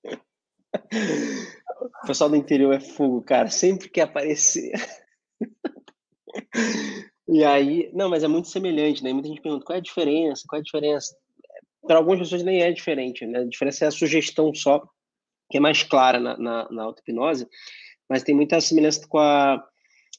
O 1.84 2.06
pessoal 2.06 2.30
do 2.30 2.36
interior 2.36 2.72
é 2.72 2.80
fogo, 2.80 3.22
cara. 3.22 3.48
Sempre 3.48 3.90
quer 3.90 4.02
aparecer. 4.02 4.72
e 7.28 7.44
aí, 7.44 7.90
não, 7.92 8.08
mas 8.08 8.24
é 8.24 8.28
muito 8.28 8.48
semelhante, 8.48 9.04
né? 9.04 9.12
Muita 9.12 9.28
gente 9.28 9.42
pergunta 9.42 9.64
qual 9.64 9.76
é 9.76 9.80
a 9.80 9.82
diferença, 9.82 10.44
qual 10.48 10.58
é 10.58 10.60
a 10.60 10.64
diferença. 10.64 11.14
Para 11.86 11.98
algumas 11.98 12.20
pessoas 12.20 12.42
nem 12.42 12.62
é 12.62 12.72
diferente, 12.72 13.26
né? 13.26 13.40
A 13.40 13.44
diferença 13.44 13.84
é 13.84 13.88
a 13.88 13.90
sugestão 13.90 14.54
só, 14.54 14.82
que 15.50 15.58
é 15.58 15.60
mais 15.60 15.82
clara 15.82 16.18
na, 16.18 16.38
na, 16.38 16.68
na 16.70 16.82
auto-hipnose, 16.84 17.46
mas 18.08 18.22
tem 18.22 18.34
muita 18.34 18.60
semelhança 18.62 19.06
com 19.06 19.18
a, 19.18 19.62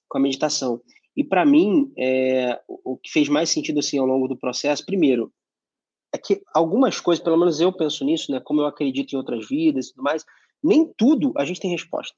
com 0.08 0.20
a 0.20 0.22
meditação. 0.22 0.80
E 1.18 1.24
para 1.24 1.46
mim, 1.46 1.92
é, 1.98 2.60
o 2.68 2.98
que 2.98 3.10
fez 3.10 3.28
mais 3.28 3.50
sentido 3.50 3.80
assim 3.80 3.98
ao 3.98 4.06
longo 4.06 4.28
do 4.28 4.38
processo, 4.38 4.86
primeiro, 4.86 5.34
é 6.14 6.18
que 6.18 6.42
algumas 6.54 7.00
coisas, 7.00 7.24
pelo 7.24 7.38
menos 7.38 7.60
eu 7.60 7.74
penso 7.74 8.06
nisso, 8.06 8.32
né? 8.32 8.40
Como 8.40 8.62
eu 8.62 8.68
acredito 8.68 9.14
em 9.14 9.18
outras 9.18 9.48
vidas 9.48 9.88
e 9.88 9.94
tudo 9.94 10.04
mais, 10.04 10.24
nem 10.64 10.92
tudo 10.98 11.34
a 11.38 11.46
gente 11.46 11.60
tem 11.60 11.72
resposta. 11.72 12.16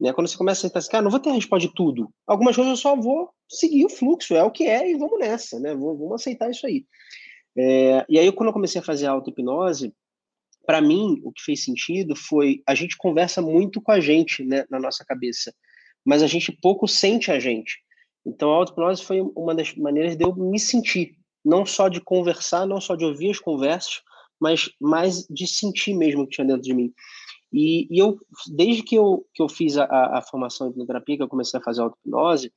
Né? 0.00 0.12
Quando 0.12 0.28
você 0.28 0.36
começa 0.36 0.60
a 0.60 0.62
sentar 0.62 0.78
assim, 0.78 0.90
cara, 0.90 1.02
não 1.02 1.10
vou 1.10 1.20
ter 1.20 1.30
a 1.30 1.34
resposta 1.34 1.68
de 1.68 1.74
tudo. 1.74 2.10
Algumas 2.26 2.56
coisas 2.56 2.70
eu 2.70 2.76
só 2.76 2.96
vou 2.96 3.30
seguir 3.48 3.84
o 3.84 3.90
fluxo, 3.90 4.34
é 4.34 4.42
o 4.42 4.50
que 4.50 4.64
é, 4.64 4.90
e 4.90 4.96
vamos 4.96 5.18
nessa, 5.18 5.60
né? 5.60 5.74
Vamos 5.74 6.12
aceitar 6.12 6.50
isso 6.50 6.66
aí. 6.66 6.86
É, 7.56 8.06
e 8.08 8.18
aí, 8.18 8.32
quando 8.32 8.48
eu 8.48 8.52
comecei 8.52 8.80
a 8.80 8.84
fazer 8.84 9.06
auto-hipnose, 9.06 9.92
para 10.64 10.80
mim, 10.80 11.20
o 11.24 11.32
que 11.32 11.42
fez 11.42 11.64
sentido 11.64 12.14
foi 12.14 12.62
a 12.66 12.74
gente 12.74 12.96
conversa 12.96 13.42
muito 13.42 13.80
com 13.80 13.92
a 13.92 14.00
gente 14.00 14.44
né, 14.44 14.64
na 14.70 14.78
nossa 14.78 15.04
cabeça, 15.04 15.52
mas 16.04 16.22
a 16.22 16.26
gente 16.26 16.52
pouco 16.52 16.86
sente 16.86 17.30
a 17.30 17.38
gente. 17.38 17.78
Então, 18.24 18.52
a 18.52 18.56
auto-hipnose 18.56 19.02
foi 19.02 19.20
uma 19.20 19.54
das 19.54 19.74
maneiras 19.74 20.16
de 20.16 20.24
eu 20.24 20.34
me 20.34 20.58
sentir, 20.58 21.16
não 21.44 21.66
só 21.66 21.88
de 21.88 22.00
conversar, 22.00 22.66
não 22.66 22.80
só 22.80 22.94
de 22.94 23.04
ouvir 23.04 23.30
as 23.30 23.38
conversas, 23.38 24.00
mas 24.40 24.70
mais 24.80 25.26
de 25.28 25.46
sentir 25.46 25.94
mesmo 25.94 26.22
o 26.22 26.26
que 26.26 26.36
tinha 26.36 26.46
dentro 26.46 26.62
de 26.62 26.72
mim. 26.72 26.92
E, 27.52 27.88
e, 27.90 27.98
eu, 27.98 28.18
desde 28.48 28.82
que 28.82 28.94
eu, 28.94 29.26
que 29.34 29.42
eu 29.42 29.48
fiz 29.48 29.76
a, 29.76 29.84
a 29.84 30.22
formação 30.22 30.66
em 30.66 30.70
hipnoterapia, 30.70 31.16
que 31.16 31.22
eu 31.22 31.28
comecei 31.28 31.58
a 31.58 31.62
fazer 31.62 31.80
auto-hipnose, 31.82 32.52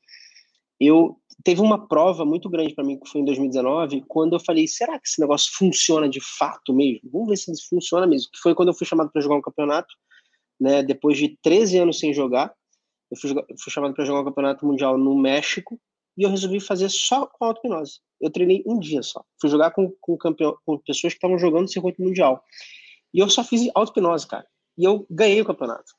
eu 0.79 1.17
teve 1.43 1.61
uma 1.61 1.87
prova 1.87 2.25
muito 2.25 2.49
grande 2.49 2.75
para 2.75 2.83
mim, 2.83 2.99
que 2.99 3.09
foi 3.09 3.21
em 3.21 3.25
2019, 3.25 4.03
quando 4.07 4.33
eu 4.33 4.39
falei, 4.39 4.67
será 4.67 4.99
que 4.99 5.07
esse 5.07 5.19
negócio 5.19 5.51
funciona 5.55 6.07
de 6.07 6.19
fato 6.21 6.73
mesmo? 6.73 7.09
Vamos 7.11 7.29
ver 7.29 7.37
se 7.37 7.51
isso 7.51 7.67
funciona 7.69 8.05
mesmo. 8.05 8.29
Que 8.31 8.39
foi 8.39 8.53
quando 8.53 8.69
eu 8.69 8.73
fui 8.73 8.85
chamado 8.85 9.11
para 9.11 9.21
jogar 9.21 9.35
um 9.35 9.41
campeonato, 9.41 9.93
né, 10.59 10.83
depois 10.83 11.17
de 11.17 11.37
13 11.41 11.79
anos 11.79 11.99
sem 11.99 12.13
jogar, 12.13 12.53
eu 13.09 13.17
fui, 13.17 13.31
fui 13.31 13.71
chamado 13.71 13.93
para 13.93 14.05
jogar 14.05 14.21
um 14.21 14.25
campeonato 14.25 14.65
mundial 14.65 14.97
no 14.97 15.17
México, 15.17 15.79
e 16.15 16.23
eu 16.23 16.29
resolvi 16.29 16.59
fazer 16.59 16.89
só 16.89 17.25
com 17.25 17.45
auto-hipnose. 17.45 17.99
Eu 18.21 18.29
treinei 18.29 18.63
um 18.67 18.77
dia 18.77 19.01
só. 19.01 19.23
Fui 19.41 19.49
jogar 19.49 19.71
com, 19.71 19.91
com, 19.99 20.15
campeão, 20.15 20.55
com 20.63 20.77
pessoas 20.77 21.13
que 21.13 21.17
estavam 21.17 21.39
jogando 21.39 21.71
circuito 21.71 22.01
mundial. 22.01 22.43
E 23.11 23.19
eu 23.19 23.29
só 23.29 23.43
fiz 23.43 23.67
auto-hipnose, 23.73 24.27
cara 24.27 24.45
e 24.77 24.83
eu 24.83 25.05
ganhei 25.09 25.41
o 25.41 25.45
campeonato. 25.45 25.93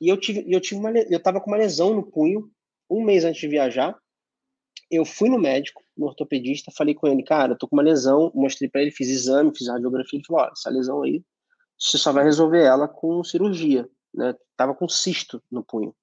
E 0.00 0.08
eu 0.08 0.16
tive, 0.16 0.44
eu 0.48 0.60
tive 0.60 0.80
uma, 0.80 0.90
eu 0.90 1.22
tava 1.22 1.40
com 1.40 1.50
uma 1.50 1.56
lesão 1.56 1.94
no 1.94 2.02
punho 2.02 2.50
um 2.90 3.04
mês 3.04 3.24
antes 3.24 3.40
de 3.40 3.48
viajar. 3.48 3.96
Eu 4.90 5.04
fui 5.04 5.28
no 5.28 5.38
médico, 5.38 5.82
no 5.96 6.06
ortopedista, 6.06 6.72
falei 6.76 6.94
com 6.94 7.06
ele, 7.06 7.22
cara, 7.22 7.52
eu 7.52 7.58
tô 7.58 7.66
com 7.66 7.76
uma 7.76 7.82
lesão, 7.82 8.30
mostrei 8.34 8.68
para 8.68 8.82
ele, 8.82 8.90
fiz 8.90 9.08
exame, 9.08 9.56
fiz 9.56 9.68
radiografia, 9.68 10.18
ele 10.18 10.26
falou, 10.26 10.42
olha, 10.42 10.52
essa 10.52 10.68
lesão 10.68 11.02
aí, 11.02 11.24
você 11.78 11.96
só 11.96 12.12
vai 12.12 12.24
resolver 12.24 12.62
ela 12.62 12.86
com 12.86 13.24
cirurgia, 13.24 13.88
né? 14.14 14.34
Tava 14.56 14.74
com 14.74 14.88
cisto 14.88 15.42
no 15.50 15.64
punho. 15.64 15.94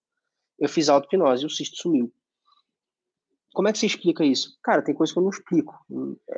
Eu 0.58 0.68
fiz 0.68 0.90
auto-hipnose 0.90 1.44
e 1.44 1.46
o 1.46 1.50
cisto 1.50 1.78
sumiu. 1.78 2.12
Como 3.54 3.68
é 3.68 3.72
que 3.72 3.80
se 3.80 3.86
explica 3.86 4.24
isso? 4.24 4.58
Cara, 4.64 4.82
tem 4.82 4.94
coisa 4.94 5.12
que 5.12 5.20
eu 5.20 5.24
não 5.24 5.30
explico. 5.30 5.74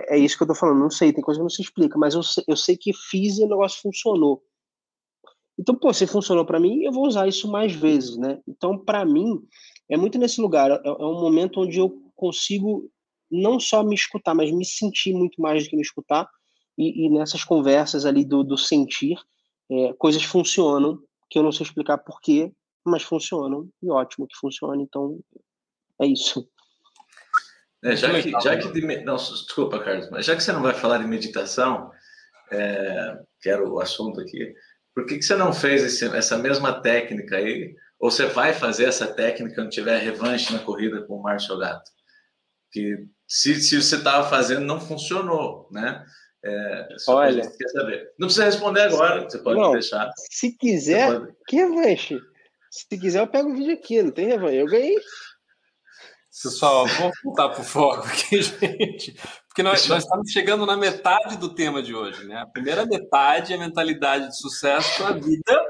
É 0.07 0.17
isso 0.17 0.37
que 0.37 0.43
eu 0.43 0.47
tô 0.47 0.55
falando, 0.55 0.79
não 0.79 0.89
sei, 0.89 1.13
tem 1.13 1.23
coisa 1.23 1.39
que 1.39 1.43
não 1.43 1.49
se 1.49 1.61
explica, 1.61 1.97
mas 1.97 2.13
eu 2.13 2.21
eu 2.47 2.55
sei 2.55 2.77
que 2.77 2.93
fiz 2.93 3.37
e 3.37 3.43
o 3.43 3.49
negócio 3.49 3.81
funcionou. 3.81 4.43
Então, 5.61 5.75
pô, 5.75 5.93
se 5.93 6.07
funcionou 6.07 6.43
para 6.43 6.59
mim, 6.59 6.81
eu 6.81 6.91
vou 6.91 7.05
usar 7.05 7.27
isso 7.27 7.47
mais 7.47 7.71
vezes, 7.71 8.17
né? 8.17 8.39
Então, 8.47 8.75
para 8.75 9.05
mim, 9.05 9.39
é 9.87 9.95
muito 9.95 10.17
nesse 10.17 10.41
lugar. 10.41 10.71
É, 10.71 10.81
é, 10.83 11.05
um 11.05 11.21
momento 11.21 11.61
onde 11.61 11.77
eu 11.77 12.01
consigo 12.15 12.89
não 13.29 13.59
só 13.59 13.83
me 13.83 13.93
escutar, 13.93 14.33
mas 14.33 14.51
me 14.51 14.65
sentir 14.65 15.13
muito 15.13 15.39
mais 15.39 15.63
do 15.63 15.69
que 15.69 15.75
me 15.75 15.83
escutar. 15.83 16.27
E, 16.75 17.05
e 17.05 17.09
nessas 17.11 17.43
conversas 17.43 18.07
ali 18.07 18.25
do, 18.25 18.43
do 18.43 18.57
sentir, 18.57 19.15
é, 19.69 19.93
coisas 19.99 20.23
funcionam, 20.23 20.97
que 21.29 21.37
eu 21.37 21.43
não 21.43 21.51
sei 21.51 21.63
explicar 21.63 21.99
porquê, 21.99 22.51
mas 22.83 23.03
funcionam. 23.03 23.69
E 23.83 23.91
ótimo 23.91 24.25
que 24.25 24.35
funciona. 24.37 24.81
Então, 24.81 25.19
é 26.01 26.07
isso. 26.07 26.49
É, 27.83 27.95
já 27.95 28.19
que, 28.19 28.31
já 28.31 28.57
que 28.57 28.71
de, 28.71 29.03
não, 29.03 29.15
desculpa, 29.15 29.77
Carlos, 29.77 30.09
mas 30.09 30.25
já 30.25 30.35
que 30.35 30.41
você 30.41 30.51
não 30.51 30.63
vai 30.63 30.73
falar 30.73 30.97
de 30.97 31.05
meditação, 31.05 31.91
é, 32.51 33.19
que 33.39 33.49
era 33.49 33.63
o 33.63 33.79
assunto 33.79 34.19
aqui, 34.19 34.55
por 34.93 35.05
que, 35.05 35.17
que 35.17 35.23
você 35.23 35.35
não 35.35 35.53
fez 35.53 35.83
esse, 35.83 36.05
essa 36.15 36.37
mesma 36.37 36.81
técnica 36.81 37.37
aí? 37.37 37.75
Ou 37.99 38.09
você 38.11 38.25
vai 38.25 38.53
fazer 38.53 38.85
essa 38.85 39.07
técnica 39.07 39.55
quando 39.55 39.69
tiver 39.69 39.97
revanche 39.99 40.51
na 40.51 40.59
corrida 40.59 41.03
com 41.03 41.15
o 41.15 41.21
Márcio 41.21 41.57
Gato? 41.57 41.89
Que 42.71 43.05
se, 43.27 43.61
se 43.61 43.81
você 43.81 43.97
estava 43.97 44.27
fazendo, 44.29 44.65
não 44.65 44.81
funcionou, 44.81 45.69
né? 45.71 46.03
É, 46.43 46.87
Olha, 47.07 47.43
quer 47.43 47.69
saber. 47.69 48.11
Não 48.17 48.27
precisa 48.27 48.45
responder 48.45 48.81
agora, 48.81 49.23
você 49.23 49.37
pode 49.37 49.59
não, 49.59 49.73
deixar. 49.73 50.11
Se 50.31 50.51
quiser, 50.57 51.19
pode... 51.19 51.33
que 51.47 51.55
revanche? 51.57 52.19
Se 52.71 52.97
quiser, 52.97 53.19
eu 53.19 53.27
pego 53.27 53.51
o 53.51 53.55
vídeo 53.55 53.73
aqui, 53.73 54.01
não 54.01 54.11
tem 54.11 54.27
revanche. 54.27 54.55
Eu 54.55 54.65
ganhei. 54.65 54.97
Pessoal, 56.43 56.87
vamos 56.87 57.15
voltar 57.23 57.49
para 57.49 57.61
o 57.61 57.63
foco 57.63 58.07
aqui, 58.07 58.41
gente. 58.41 59.15
Porque 59.61 59.63
nós, 59.63 59.87
nós, 59.87 60.03
estamos 60.03 60.31
chegando 60.31 60.65
na 60.65 60.75
metade 60.75 61.37
do 61.37 61.53
tema 61.53 61.83
de 61.83 61.93
hoje, 61.93 62.25
né? 62.25 62.37
A 62.37 62.47
primeira 62.47 62.85
metade 62.85 63.53
é 63.53 63.55
a 63.55 63.59
mentalidade 63.59 64.27
de 64.27 64.37
sucesso 64.37 64.97
para 64.97 65.09
a 65.09 65.19
vida. 65.19 65.65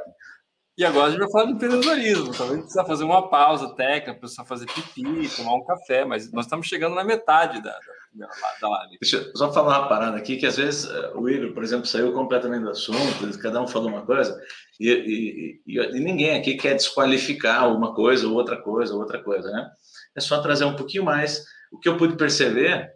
E 0.78 0.86
agora 0.86 1.08
a 1.08 1.10
gente 1.10 1.20
vai 1.20 1.30
falar 1.30 1.46
de 1.46 1.52
empreendedorismo. 1.52 2.34
Talvez 2.34 2.62
precisa 2.62 2.86
fazer 2.86 3.04
uma 3.04 3.30
pausa 3.30 3.76
técnica, 3.76 4.18
precisa 4.18 4.46
fazer 4.46 4.66
pipi, 4.68 5.30
tomar 5.36 5.56
um 5.56 5.66
café, 5.66 6.06
mas 6.06 6.32
nós 6.32 6.46
estamos 6.46 6.68
chegando 6.68 6.96
na 6.96 7.04
metade 7.04 7.62
da, 7.62 7.78
da, 8.14 8.28
da 8.62 8.70
live. 8.70 8.98
Deixa 9.02 9.18
eu 9.18 9.36
só 9.36 9.52
falar 9.52 9.80
uma 9.80 9.90
parada 9.90 10.18
aqui, 10.18 10.38
que 10.38 10.46
às 10.46 10.56
vezes 10.56 10.90
eh, 10.90 11.12
o 11.14 11.30
Igor, 11.30 11.54
por 11.54 11.62
exemplo, 11.62 11.86
saiu 11.86 12.14
completamente 12.14 12.64
do 12.64 12.70
assunto, 12.70 13.40
cada 13.40 13.62
um 13.62 13.68
falou 13.68 13.90
uma 13.90 14.06
coisa, 14.06 14.42
e, 14.80 14.90
e, 14.90 15.62
e, 15.68 15.80
e 15.80 16.00
ninguém 16.00 16.40
aqui 16.40 16.56
quer 16.56 16.76
desqualificar 16.76 17.70
uma 17.70 17.94
coisa 17.94 18.26
ou 18.28 18.34
outra 18.34 18.56
coisa, 18.56 18.94
ou 18.94 19.02
outra 19.02 19.22
coisa, 19.22 19.52
né? 19.52 19.70
É 20.16 20.22
só 20.22 20.42
trazer 20.42 20.64
um 20.64 20.76
pouquinho 20.76 21.04
mais. 21.04 21.44
O 21.72 21.78
que 21.78 21.88
eu 21.88 21.98
pude 21.98 22.16
perceber 22.16 22.90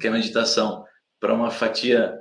que 0.00 0.08
a 0.08 0.10
meditação 0.10 0.84
para 1.20 1.34
uma 1.34 1.50
fatia 1.50 2.20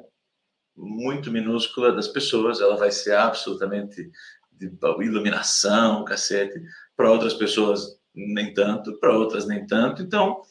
muito 0.76 1.32
minúscula 1.32 1.92
das 1.92 2.08
pessoas, 2.08 2.60
ela 2.60 2.76
vai 2.76 2.92
ser 2.92 3.16
absolutamente 3.16 4.10
de 4.52 4.72
iluminação, 5.02 6.06
cacete. 6.06 6.62
Para 6.96 7.12
outras 7.12 7.34
pessoas, 7.34 8.00
nem 8.14 8.54
tanto. 8.54 8.98
Para 9.00 9.18
outras, 9.18 9.48
nem 9.48 9.66
tanto. 9.66 10.02
Então, 10.02 10.42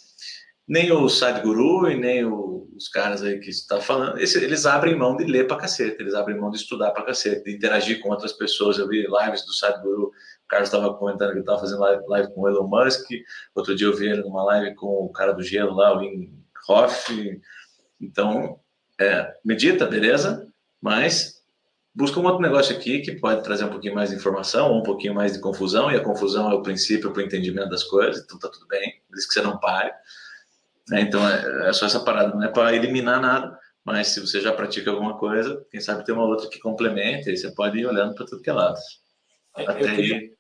nem 0.67 0.93
o 0.93 1.09
Sadhguru 1.09 1.91
e 1.91 1.99
nem 1.99 2.25
o, 2.25 2.69
os 2.77 2.89
caras 2.89 3.23
aí 3.23 3.39
que 3.39 3.51
está 3.51 3.81
falando, 3.81 4.19
esse, 4.19 4.43
eles 4.43 4.65
abrem 4.65 4.97
mão 4.97 5.17
de 5.17 5.25
ler 5.25 5.47
para 5.47 5.59
cacete, 5.59 6.01
eles 6.01 6.15
abrem 6.15 6.39
mão 6.39 6.51
de 6.51 6.57
estudar 6.57 6.91
para 6.93 7.05
cacete, 7.05 7.45
de 7.45 7.55
interagir 7.55 8.01
com 8.01 8.11
outras 8.11 8.33
pessoas. 8.33 8.79
Eu 8.79 8.89
vi 8.89 9.07
lives 9.07 9.45
do 9.45 9.53
Sadhguru, 9.53 10.07
o 10.07 10.13
Carlos 10.49 10.69
estava 10.69 10.95
comentando 10.95 11.33
que 11.33 11.41
estava 11.41 11.61
fazendo 11.61 11.81
live, 11.81 12.03
live, 12.07 12.35
com 12.35 12.43
o 12.43 12.49
Elon 12.49 12.69
Musk, 12.69 13.07
outro 13.55 13.75
dia 13.75 13.87
eu 13.87 13.97
vi 13.97 14.09
ele 14.09 14.23
numa 14.23 14.45
live 14.45 14.75
com 14.75 14.87
o 14.87 15.13
cara 15.13 15.33
do 15.33 15.43
gelo 15.43 15.75
lá, 15.75 15.97
o 15.97 16.03
Hoff. 16.69 17.41
Então, 18.01 18.61
é, 19.01 19.35
medita, 19.45 19.87
beleza, 19.87 20.47
mas 20.81 21.43
busca 21.95 22.19
um 22.19 22.25
outro 22.25 22.41
negócio 22.41 22.77
aqui 22.77 23.01
que 23.01 23.13
pode 23.13 23.43
trazer 23.43 23.65
um 23.65 23.71
pouquinho 23.71 23.95
mais 23.95 24.11
de 24.11 24.17
informação, 24.17 24.77
um 24.77 24.83
pouquinho 24.83 25.15
mais 25.15 25.33
de 25.33 25.41
confusão, 25.41 25.91
e 25.91 25.97
a 25.97 26.03
confusão 26.03 26.51
é 26.51 26.55
o 26.55 26.63
princípio 26.63 27.13
para 27.13 27.23
o 27.23 27.25
entendimento 27.25 27.69
das 27.69 27.85
coisas, 27.85 28.23
então 28.25 28.39
tá 28.39 28.49
tudo 28.49 28.67
bem, 28.67 29.03
diz 29.13 29.27
que 29.27 29.35
você 29.35 29.43
não 29.43 29.59
pare. 29.59 29.93
Né? 30.89 31.03
Então 31.03 31.27
é, 31.29 31.69
é, 31.69 31.73
só 31.73 31.87
essa 31.87 32.01
parada, 32.01 32.35
não 32.35 32.43
é 32.43 32.49
para 32.49 32.75
eliminar 32.75 33.21
nada, 33.21 33.59
mas 33.85 34.09
se 34.09 34.21
você 34.21 34.41
já 34.41 34.53
pratica 34.53 34.91
alguma 34.91 35.19
coisa, 35.19 35.65
quem 35.71 35.81
sabe 35.81 36.05
tem 36.05 36.15
uma 36.15 36.25
outra 36.25 36.49
que 36.49 36.59
complemente, 36.59 37.29
aí 37.29 37.37
você 37.37 37.51
pode 37.51 37.79
ir 37.79 37.87
olhando 37.87 38.15
para 38.15 38.27
tudo 38.27 38.43
que 38.43 38.51
é 38.51 38.53
lado. 38.53 38.79
É, 39.57 39.67
Até 39.67 39.83
eu, 39.83 39.89
aí... 39.89 40.33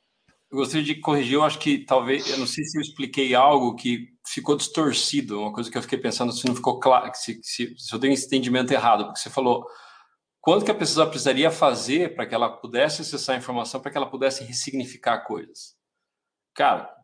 eu 0.52 0.58
gostaria 0.58 0.84
de 0.84 0.96
corrigir, 0.96 1.34
eu 1.34 1.44
acho 1.44 1.58
que 1.58 1.78
talvez, 1.78 2.28
eu 2.28 2.36
não 2.36 2.46
sei 2.46 2.62
se 2.64 2.76
eu 2.76 2.82
expliquei 2.82 3.34
algo 3.34 3.74
que 3.74 4.08
ficou 4.26 4.54
distorcido, 4.54 5.40
uma 5.40 5.52
coisa 5.52 5.70
que 5.70 5.78
eu 5.78 5.82
fiquei 5.82 5.98
pensando 5.98 6.30
se 6.30 6.46
não 6.46 6.54
ficou 6.54 6.78
claro, 6.78 7.10
se, 7.14 7.40
se, 7.42 7.74
se 7.78 7.94
eu 7.94 7.98
tenho 7.98 8.12
esse 8.12 8.26
entendimento 8.26 8.70
errado, 8.70 9.06
porque 9.06 9.18
você 9.18 9.30
falou 9.30 9.66
quanto 10.42 10.62
que 10.62 10.70
a 10.70 10.74
pessoa 10.74 11.06
precisaria 11.06 11.50
fazer 11.50 12.14
para 12.14 12.26
que 12.26 12.34
ela 12.34 12.50
pudesse 12.50 13.00
acessar 13.00 13.34
a 13.34 13.38
informação, 13.38 13.80
para 13.80 13.90
que 13.90 13.96
ela 13.96 14.10
pudesse 14.10 14.44
ressignificar 14.44 15.24
coisas. 15.24 15.74
Cara, 16.54 16.94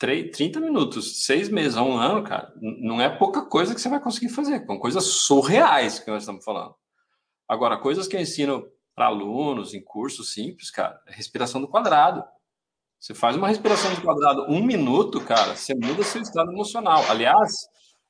30 0.00 0.58
minutos, 0.58 1.24
seis 1.24 1.48
meses, 1.48 1.76
um 1.76 1.96
ano, 1.96 2.24
cara, 2.24 2.52
não 2.60 3.00
é 3.00 3.08
pouca 3.08 3.46
coisa 3.46 3.72
que 3.72 3.80
você 3.80 3.88
vai 3.88 4.00
conseguir 4.00 4.30
fazer, 4.30 4.66
com 4.66 4.80
coisas 4.80 5.04
surreais 5.04 6.00
que 6.00 6.10
nós 6.10 6.24
estamos 6.24 6.44
falando. 6.44 6.74
Agora, 7.48 7.78
coisas 7.78 8.08
que 8.08 8.16
eu 8.16 8.20
ensino 8.20 8.66
para 8.96 9.06
alunos 9.06 9.74
em 9.74 9.80
cursos 9.80 10.32
simples, 10.32 10.72
cara, 10.72 11.00
é 11.06 11.12
respiração 11.12 11.60
do 11.60 11.68
quadrado. 11.68 12.24
Você 13.06 13.14
faz 13.14 13.36
uma 13.36 13.46
respiração 13.46 13.94
do 13.94 14.02
quadrado 14.02 14.46
um 14.48 14.60
minuto, 14.60 15.20
cara, 15.20 15.54
você 15.54 15.72
muda 15.76 16.02
seu 16.02 16.20
estado 16.20 16.50
emocional. 16.50 17.04
Aliás, 17.08 17.52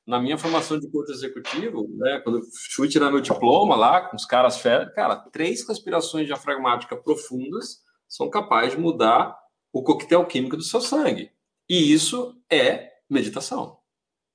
na 0.07 0.19
minha 0.19 0.39
formação 0.39 0.79
de 0.79 0.89
coach 0.89 1.11
executivo, 1.11 1.87
né, 1.97 2.19
quando 2.23 2.39
eu 2.39 2.43
fui 2.75 2.87
tirar 2.87 3.11
meu 3.11 3.21
diploma 3.21 3.75
lá, 3.75 4.01
com 4.09 4.15
os 4.15 4.25
caras 4.25 4.57
férias, 4.59 4.91
cara, 4.95 5.15
três 5.31 5.67
respirações 5.67 6.25
diafragmáticas 6.25 6.99
profundas 7.03 7.83
são 8.07 8.27
capazes 8.27 8.71
de 8.71 8.81
mudar 8.81 9.37
o 9.71 9.83
coquetel 9.83 10.25
químico 10.25 10.57
do 10.57 10.63
seu 10.63 10.81
sangue. 10.81 11.31
E 11.69 11.93
isso 11.93 12.35
é 12.51 12.93
meditação. 13.07 13.77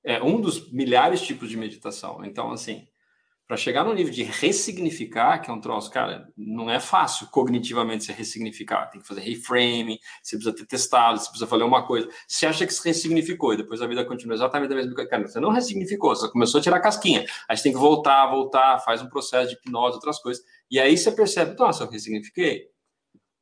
É 0.04 0.22
um 0.22 0.40
dos 0.40 0.70
milhares 0.70 1.18
de 1.18 1.26
tipos 1.26 1.48
de 1.48 1.56
meditação. 1.56 2.24
Então, 2.24 2.52
assim, 2.52 2.86
para 3.52 3.58
chegar 3.58 3.84
no 3.84 3.92
nível 3.92 4.10
de 4.10 4.22
ressignificar, 4.22 5.38
que 5.38 5.50
é 5.50 5.52
um 5.52 5.60
troço, 5.60 5.90
cara, 5.90 6.26
não 6.34 6.70
é 6.70 6.80
fácil 6.80 7.26
cognitivamente 7.26 8.02
você 8.02 8.10
ressignificar. 8.10 8.86
Tem 8.86 8.98
que 8.98 9.06
fazer 9.06 9.20
reframing, 9.20 9.98
você 10.22 10.36
precisa 10.36 10.56
ter 10.56 10.64
testado, 10.64 11.18
você 11.18 11.28
precisa 11.28 11.46
fazer 11.46 11.62
uma 11.62 11.86
coisa. 11.86 12.08
Você 12.26 12.46
acha 12.46 12.66
que 12.66 12.72
se 12.72 12.82
ressignificou 12.82 13.52
e 13.52 13.58
depois 13.58 13.82
a 13.82 13.86
vida 13.86 14.06
continua 14.06 14.36
exatamente 14.36 14.72
a 14.72 14.76
mesma 14.76 14.94
coisa. 14.94 15.10
Cara, 15.10 15.28
você 15.28 15.38
não 15.38 15.50
ressignificou, 15.50 16.16
você 16.16 16.30
começou 16.30 16.60
a 16.60 16.62
tirar 16.62 16.80
casquinha. 16.80 17.26
Aí 17.46 17.54
você 17.54 17.64
tem 17.64 17.72
que 17.72 17.78
voltar, 17.78 18.26
voltar, 18.30 18.78
faz 18.78 19.02
um 19.02 19.08
processo 19.10 19.50
de 19.50 19.56
hipnose, 19.56 19.96
outras 19.96 20.18
coisas. 20.18 20.42
E 20.70 20.80
aí 20.80 20.96
você 20.96 21.12
percebe, 21.12 21.54
nossa, 21.58 21.84
eu 21.84 21.90
ressignifiquei. 21.90 22.70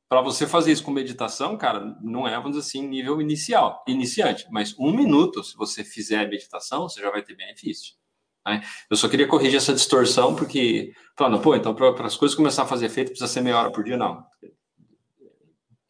Para 0.09 0.23
você 0.23 0.45
fazer 0.45 0.73
isso 0.73 0.83
com 0.83 0.91
meditação, 0.91 1.57
cara, 1.57 1.97
não 2.03 2.27
é, 2.27 2.35
vamos 2.35 2.57
dizer 2.57 2.67
assim, 2.67 2.85
nível 2.85 3.21
inicial, 3.21 3.85
iniciante. 3.87 4.45
Mas 4.51 4.77
um 4.77 4.91
minuto, 4.91 5.45
se 5.45 5.57
você 5.57 5.85
fizer 5.85 6.29
meditação, 6.29 6.89
você 6.89 7.01
já 7.01 7.13
vai 7.13 7.23
ter 7.23 7.37
benefício. 7.37 8.00
Né? 8.47 8.63
Eu 8.91 8.97
só 8.97 9.09
queria 9.09 9.29
corrigir 9.29 9.59
essa 9.59 9.73
distorção, 9.73 10.35
porque, 10.35 10.93
falando, 11.17 11.41
pô, 11.41 11.55
então 11.55 11.75
para 11.75 12.07
as 12.07 12.17
coisas 12.17 12.37
começar 12.37 12.63
a 12.63 12.67
fazer 12.67 12.87
efeito, 12.87 13.09
precisa 13.09 13.31
ser 13.31 13.41
meia 13.41 13.59
hora 13.59 13.73
por 13.73 13.85
dia, 13.85 13.97
não. 13.97 14.25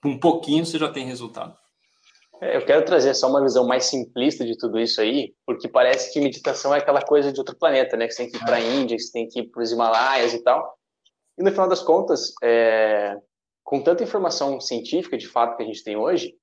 Um 0.05 0.19
pouquinho 0.19 0.65
você 0.65 0.79
já 0.79 0.91
tem 0.91 1.05
resultado. 1.07 1.55
É, 2.41 2.57
eu 2.57 2.65
quero 2.65 2.85
trazer 2.85 3.15
só 3.15 3.29
uma 3.29 3.43
visão 3.43 3.67
mais 3.67 3.85
simplista 3.85 4.47
de 4.47 4.57
tudo 4.57 4.81
isso 4.81 5.01
aí, 5.01 5.35
porque 5.45 5.69
parece 5.69 6.11
que 6.11 6.21
meditação 6.21 6.75
é 6.75 6.79
aquela 6.79 7.03
coisa 7.03 7.31
de 7.31 7.39
outro 7.39 7.55
planeta, 7.57 7.97
né? 7.97 8.07
Que 8.07 8.15
você 8.15 8.23
tem 8.23 8.31
que 8.31 8.39
ir 8.39 8.45
para 8.45 8.57
a 8.57 8.61
Índia, 8.61 8.97
que 8.97 9.03
você 9.03 9.13
tem 9.13 9.29
que 9.29 9.41
ir 9.41 9.51
para 9.51 9.63
os 9.63 9.71
Himalaias 9.71 10.33
e 10.33 10.43
tal. 10.43 10.75
E 11.39 11.43
no 11.43 11.51
final 11.51 11.69
das 11.69 11.83
contas, 11.83 12.33
é, 12.43 13.15
com 13.63 13.83
tanta 13.83 14.03
informação 14.03 14.59
científica 14.59 15.19
de 15.19 15.29
fato 15.29 15.57
que 15.57 15.63
a 15.63 15.67
gente 15.67 15.85
tem 15.85 15.97
hoje, 15.97 16.35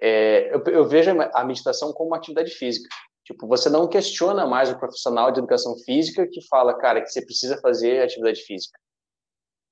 é, 0.00 0.54
eu, 0.54 0.62
eu, 0.72 0.88
vejo 0.88 1.10
a 1.10 1.44
meditação 1.44 1.92
como 1.92 2.10
uma 2.10 2.16
atividade 2.16 2.52
física. 2.52 2.88
Tipo, 3.24 3.46
você 3.46 3.70
não 3.70 3.88
questiona 3.88 4.46
mais 4.46 4.70
o 4.70 4.78
profissional 4.78 5.32
de 5.32 5.38
educação 5.38 5.76
física 5.78 6.28
que 6.30 6.46
fala, 6.46 6.76
cara, 6.76 7.00
que 7.00 7.08
você 7.08 7.24
precisa 7.24 7.58
fazer 7.60 8.02
atividade 8.02 8.42
física. 8.42 8.78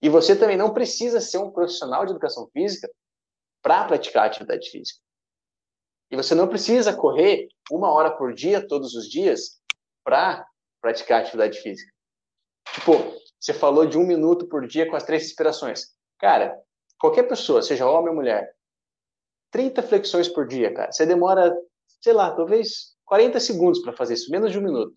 E 0.01 0.09
você 0.09 0.35
também 0.35 0.57
não 0.57 0.73
precisa 0.73 1.21
ser 1.21 1.39
um 1.39 1.51
profissional 1.51 2.05
de 2.07 2.13
educação 2.13 2.49
física 2.53 2.91
para 3.63 3.85
praticar 3.85 4.27
atividade 4.27 4.71
física. 4.71 4.99
E 6.11 6.17
você 6.17 6.35
não 6.35 6.49
precisa 6.49 6.97
correr 6.97 7.49
uma 7.71 7.91
hora 7.91 8.11
por 8.11 8.35
dia, 8.35 8.67
todos 8.67 8.95
os 8.95 9.09
dias, 9.09 9.61
para 10.03 10.47
praticar 10.81 11.21
atividade 11.21 11.61
física. 11.61 11.93
Tipo, 12.73 12.93
você 13.39 13.53
falou 13.53 13.87
de 13.87 13.99
um 13.99 14.07
minuto 14.07 14.47
por 14.49 14.67
dia 14.67 14.89
com 14.89 14.97
as 14.97 15.05
três 15.05 15.23
respirações. 15.23 15.95
Cara, 16.19 16.59
qualquer 16.99 17.25
pessoa, 17.25 17.63
seja 17.63 17.89
homem 17.89 18.11
ou 18.11 18.15
mulher, 18.15 18.55
30 19.51 19.83
flexões 19.83 20.29
por 20.29 20.47
dia, 20.47 20.73
cara. 20.73 20.91
Você 20.91 21.05
demora, 21.05 21.55
sei 22.01 22.13
lá, 22.13 22.35
talvez 22.35 22.92
40 23.13 23.39
segundos 23.41 23.83
para 23.83 23.93
fazer 23.93 24.15
isso, 24.15 24.31
menos 24.31 24.51
de 24.51 24.59
um 24.59 24.63
minuto. 24.63 24.95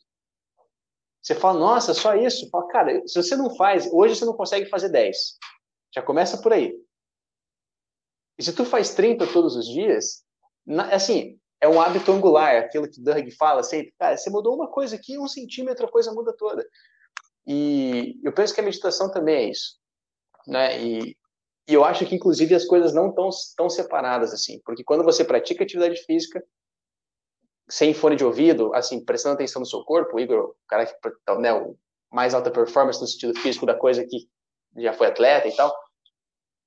Você 1.21 1.35
fala, 1.35 1.59
nossa, 1.59 1.93
só 1.93 2.15
isso? 2.15 2.49
Fala, 2.49 2.65
cara, 2.69 3.05
se 3.05 3.21
você 3.21 3.35
não 3.35 3.53
faz, 3.57 3.91
hoje 3.91 4.15
você 4.15 4.23
não 4.23 4.37
consegue 4.37 4.69
fazer 4.69 4.87
10. 4.87 5.17
Já 5.93 6.01
começa 6.01 6.41
por 6.41 6.53
aí. 6.53 6.73
E 8.39 8.43
se 8.43 8.53
tu 8.53 8.63
faz 8.63 8.95
30 8.95 9.27
todos 9.33 9.57
os 9.57 9.67
dias, 9.67 10.23
assim, 10.93 11.37
é 11.59 11.67
um 11.67 11.81
hábito 11.81 12.09
angular, 12.09 12.55
aquilo 12.55 12.89
que 12.89 13.03
Doug 13.03 13.27
fala 13.37 13.63
sempre, 13.63 13.93
cara, 13.99 14.15
você 14.15 14.29
mudou 14.29 14.55
uma 14.55 14.71
coisa 14.71 14.95
aqui, 14.95 15.17
um 15.17 15.27
centímetro, 15.27 15.85
a 15.85 15.91
coisa 15.91 16.13
muda 16.13 16.33
toda. 16.37 16.65
E 17.45 18.17
eu 18.23 18.31
penso 18.31 18.55
que 18.55 18.61
a 18.61 18.63
meditação 18.63 19.11
também 19.11 19.35
é 19.35 19.49
isso. 19.49 19.77
Né? 20.47 20.81
E, 20.81 21.17
e 21.67 21.73
eu 21.73 21.83
acho 21.83 22.05
que, 22.05 22.15
inclusive, 22.15 22.55
as 22.55 22.63
coisas 22.63 22.93
não 22.93 23.09
estão 23.09 23.29
tão 23.57 23.69
separadas 23.69 24.31
assim, 24.31 24.61
porque 24.63 24.85
quando 24.85 25.03
você 25.03 25.25
pratica 25.25 25.65
atividade 25.65 26.01
física, 26.05 26.41
sem 27.67 27.93
fone 27.93 28.15
de 28.15 28.23
ouvido, 28.23 28.73
assim, 28.73 29.03
prestando 29.03 29.35
atenção 29.35 29.59
no 29.59 29.65
seu 29.65 29.83
corpo, 29.83 30.15
o 30.15 30.19
Igor, 30.19 30.49
o 30.49 30.55
cara 30.67 30.85
que, 30.85 30.93
né, 31.39 31.53
o 31.53 31.75
mais 32.11 32.33
alta 32.33 32.51
performance 32.51 33.01
no 33.01 33.07
sentido 33.07 33.37
físico 33.39 33.65
da 33.65 33.73
coisa 33.73 34.05
que 34.05 34.29
já 34.77 34.93
foi 34.93 35.07
atleta 35.07 35.47
e 35.47 35.55
tal. 35.55 35.73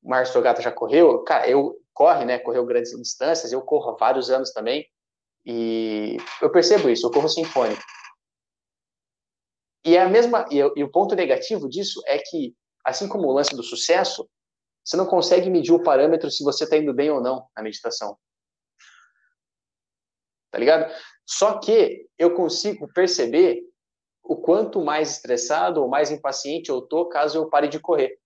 O 0.03 0.11
Márcio 0.11 0.35
Togata 0.35 0.61
já 0.61 0.73
correu, 0.73 1.23
cara, 1.23 1.49
eu 1.49 1.77
corre, 1.95 2.25
né, 2.25 2.39
correu 2.39 2.65
grandes 2.67 2.91
distâncias, 2.97 3.53
eu 3.53 3.63
corro 3.63 3.91
há 3.91 3.97
vários 3.97 4.31
anos 4.31 4.53
também, 4.53 4.87
e 5.45 6.17
eu 6.43 6.51
percebo 6.51 6.89
isso, 6.89 7.07
eu 7.07 7.11
corro 7.11 7.29
sem 7.29 7.45
fone. 7.45 7.77
E 9.85 9.97
é 9.97 10.03
a 10.03 10.09
mesma, 10.09 10.47
e, 10.51 10.59
e 10.59 10.85
o 10.85 10.91
ponto 10.91 11.15
negativo 11.15 11.69
disso 11.69 12.03
é 12.07 12.19
que, 12.19 12.55
assim 12.85 13.09
como 13.09 13.29
o 13.29 13.33
lance 13.33 13.55
do 13.55 13.63
sucesso, 13.63 14.29
você 14.85 14.97
não 14.97 15.07
consegue 15.07 15.49
medir 15.49 15.73
o 15.73 15.83
parâmetro 15.83 16.31
se 16.31 16.43
você 16.43 16.65
está 16.65 16.77
indo 16.77 16.93
bem 16.93 17.11
ou 17.11 17.21
não 17.21 17.47
na 17.57 17.63
meditação 17.63 18.19
tá 20.51 20.59
ligado? 20.59 20.93
Só 21.27 21.59
que 21.59 22.07
eu 22.19 22.35
consigo 22.35 22.91
perceber 22.93 23.63
o 24.23 24.37
quanto 24.37 24.85
mais 24.85 25.13
estressado 25.13 25.83
ou 25.83 25.89
mais 25.89 26.11
impaciente 26.11 26.71
eu 26.71 26.83
tô 26.83 27.09
caso 27.09 27.39
eu 27.39 27.49
pare 27.49 27.69
de 27.69 27.81
correr. 27.81 28.19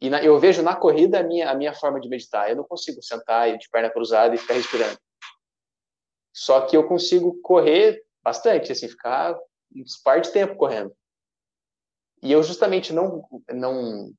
E 0.00 0.10
na, 0.10 0.22
eu 0.22 0.38
vejo 0.40 0.62
na 0.62 0.74
corrida 0.74 1.20
a 1.20 1.22
minha, 1.22 1.48
a 1.48 1.54
minha 1.54 1.72
forma 1.72 2.00
de 2.00 2.08
meditar. 2.08 2.50
Eu 2.50 2.56
não 2.56 2.64
consigo 2.64 3.00
sentar 3.00 3.56
de 3.56 3.68
perna 3.70 3.88
cruzada 3.88 4.34
e 4.34 4.38
ficar 4.38 4.54
respirando. 4.54 4.98
Só 6.34 6.62
que 6.62 6.76
eu 6.76 6.88
consigo 6.88 7.40
correr 7.40 8.02
bastante, 8.20 8.72
assim, 8.72 8.88
ficar 8.88 9.38
um 9.72 9.84
par 10.02 10.20
de 10.20 10.32
tempo 10.32 10.56
correndo. 10.56 10.92
E 12.20 12.32
eu 12.32 12.42
justamente 12.42 12.92
não, 12.92 13.24
não, 13.52 14.12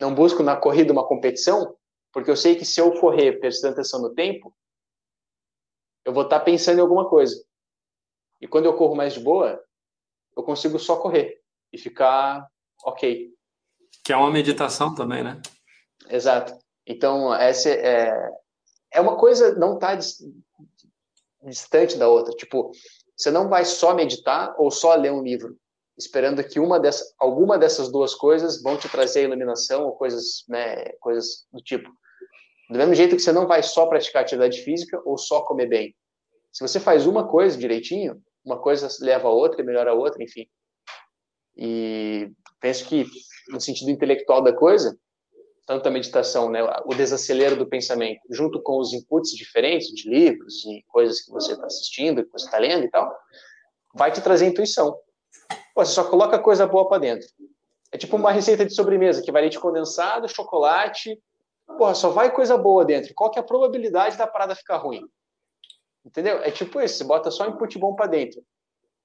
não 0.00 0.14
busco 0.14 0.44
na 0.44 0.56
corrida 0.56 0.92
uma 0.92 1.06
competição, 1.06 1.76
porque 2.12 2.30
eu 2.30 2.36
sei 2.36 2.54
que 2.54 2.64
se 2.64 2.80
eu 2.80 3.00
correr 3.00 3.40
prestando 3.40 3.74
atenção 3.74 4.00
no 4.00 4.14
tempo, 4.14 4.56
eu 6.06 6.12
vou 6.12 6.22
estar 6.22 6.38
pensando 6.40 6.78
em 6.78 6.82
alguma 6.82 7.08
coisa. 7.08 7.44
E 8.40 8.46
quando 8.46 8.66
eu 8.66 8.76
corro 8.76 8.94
mais 8.94 9.12
de 9.12 9.20
boa, 9.20 9.60
eu 10.36 10.42
consigo 10.44 10.78
só 10.78 10.96
correr 10.96 11.42
e 11.72 11.76
ficar 11.76 12.46
ok. 12.84 13.34
Que 14.04 14.12
é 14.12 14.16
uma 14.16 14.30
meditação 14.30 14.94
também, 14.94 15.24
né? 15.24 15.42
Exato. 16.08 16.56
Então, 16.86 17.34
essa 17.34 17.70
é, 17.70 18.30
é 18.92 19.00
uma 19.00 19.16
coisa 19.16 19.56
não 19.56 19.80
tá 19.80 19.98
distante 21.42 21.96
da 21.98 22.08
outra. 22.08 22.32
Tipo, 22.34 22.70
você 23.16 23.32
não 23.32 23.48
vai 23.48 23.64
só 23.64 23.92
meditar 23.92 24.54
ou 24.58 24.70
só 24.70 24.94
ler 24.94 25.10
um 25.10 25.24
livro, 25.24 25.58
esperando 25.98 26.44
que 26.44 26.60
uma 26.60 26.78
dessas, 26.78 27.12
alguma 27.18 27.58
dessas 27.58 27.90
duas 27.90 28.14
coisas 28.14 28.62
vão 28.62 28.76
te 28.76 28.88
trazer 28.88 29.24
iluminação 29.24 29.86
ou 29.86 29.96
coisas, 29.96 30.44
né, 30.48 30.84
coisas 31.00 31.48
do 31.52 31.60
tipo. 31.60 31.90
Do 32.68 32.78
mesmo 32.78 32.94
jeito 32.94 33.14
que 33.14 33.22
você 33.22 33.32
não 33.32 33.46
vai 33.46 33.62
só 33.62 33.86
praticar 33.86 34.22
atividade 34.22 34.62
física 34.62 35.00
ou 35.04 35.16
só 35.16 35.42
comer 35.42 35.66
bem. 35.66 35.94
Se 36.52 36.66
você 36.66 36.80
faz 36.80 37.06
uma 37.06 37.28
coisa 37.28 37.56
direitinho, 37.56 38.20
uma 38.44 38.60
coisa 38.60 38.88
leva 39.00 39.28
a 39.28 39.30
outra 39.30 39.60
e 39.60 39.64
melhora 39.64 39.90
a 39.90 39.94
outra, 39.94 40.22
enfim. 40.22 40.46
E 41.56 42.30
penso 42.60 42.86
que, 42.86 43.06
no 43.48 43.60
sentido 43.60 43.90
intelectual 43.90 44.42
da 44.42 44.52
coisa, 44.52 44.98
tanto 45.66 45.88
a 45.88 45.90
meditação, 45.90 46.48
né, 46.48 46.62
o 46.84 46.94
desacelero 46.94 47.56
do 47.56 47.68
pensamento, 47.68 48.20
junto 48.30 48.62
com 48.62 48.78
os 48.78 48.92
inputs 48.92 49.32
diferentes 49.32 49.88
de 49.88 50.08
livros 50.08 50.64
e 50.64 50.84
coisas 50.88 51.20
que 51.20 51.30
você 51.30 51.52
está 51.52 51.66
assistindo, 51.66 52.24
que 52.24 52.30
você 52.30 52.46
está 52.46 52.58
lendo 52.58 52.84
e 52.84 52.90
tal, 52.90 53.12
vai 53.94 54.12
te 54.12 54.20
trazer 54.20 54.46
intuição. 54.46 54.96
Você 55.74 55.92
só 55.92 56.04
coloca 56.04 56.38
coisa 56.38 56.66
boa 56.66 56.88
para 56.88 56.98
dentro. 56.98 57.26
É 57.90 57.98
tipo 57.98 58.16
uma 58.16 58.30
receita 58.30 58.64
de 58.64 58.74
sobremesa, 58.74 59.22
que 59.22 59.32
vai 59.32 59.42
leite 59.42 59.58
condensado, 59.58 60.28
chocolate. 60.28 61.20
Porra, 61.66 61.94
só 61.94 62.10
vai 62.10 62.32
coisa 62.32 62.56
boa 62.56 62.84
dentro. 62.84 63.12
Qual 63.14 63.30
que 63.30 63.38
é 63.38 63.42
a 63.42 63.46
probabilidade 63.46 64.16
da 64.16 64.26
parada 64.26 64.54
ficar 64.54 64.76
ruim? 64.76 65.06
Entendeu? 66.04 66.38
É 66.38 66.50
tipo 66.50 66.80
isso, 66.80 66.98
você 66.98 67.04
bota 67.04 67.30
só 67.30 67.46
input 67.46 67.78
bom 67.78 67.94
para 67.94 68.06
dentro. 68.06 68.42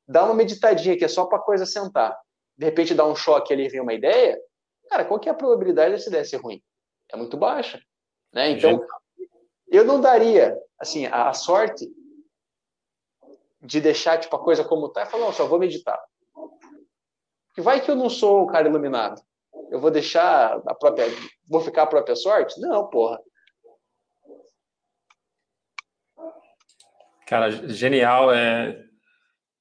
Dá 0.08 0.24
uma 0.24 0.36
meditadinha 0.36 0.98
que 0.98 1.06
é 1.06 1.08
só 1.08 1.26
para 1.26 1.40
coisa 1.40 1.66
sentar. 1.66 2.18
De 2.56 2.66
repente 2.66 2.94
dá 2.94 3.06
um 3.06 3.16
choque 3.16 3.52
ali 3.52 3.66
e 3.66 3.70
vem 3.70 3.82
uma 3.82 3.94
ideia. 3.94 4.40
Cara, 4.90 5.06
qual 5.06 5.20
que 5.20 5.28
é 5.28 5.32
a 5.32 5.36
probabilidade 5.36 5.94
dessa 5.94 6.10
ideia 6.10 6.24
ser 6.24 6.38
ruim? 6.38 6.62
É 7.12 7.18
muito 7.18 7.38
baixa. 7.38 7.82
Né? 8.32 8.52
Então, 8.52 8.86
eu 9.68 9.84
não 9.84 10.00
daria, 10.00 10.56
assim, 10.78 11.06
a, 11.08 11.30
a 11.30 11.34
sorte 11.34 11.90
de 13.62 13.80
deixar 13.80 14.20
tipo, 14.20 14.36
a 14.36 14.44
coisa 14.44 14.64
como 14.64 14.90
tá 14.90 15.04
e 15.04 15.06
falar, 15.06 15.26
não, 15.26 15.34
só 15.34 15.46
vou 15.48 15.60
meditar. 15.60 16.00
Porque 17.48 17.62
vai 17.62 17.82
que 17.82 17.90
eu 17.90 17.96
não 17.96 18.10
sou 18.10 18.44
o 18.44 18.48
cara 18.48 18.68
iluminado. 18.68 19.22
Eu 19.72 19.80
vou 19.80 19.90
deixar 19.90 20.62
a 20.68 20.76
própria. 20.76 21.06
Vou 21.48 21.62
ficar 21.62 21.84
a 21.84 21.88
própria 21.88 22.16
sorte? 22.16 22.60
Não, 22.60 22.90
porra. 22.90 23.18
Cara, 27.26 27.50
genial. 27.70 28.34
É... 28.34 28.78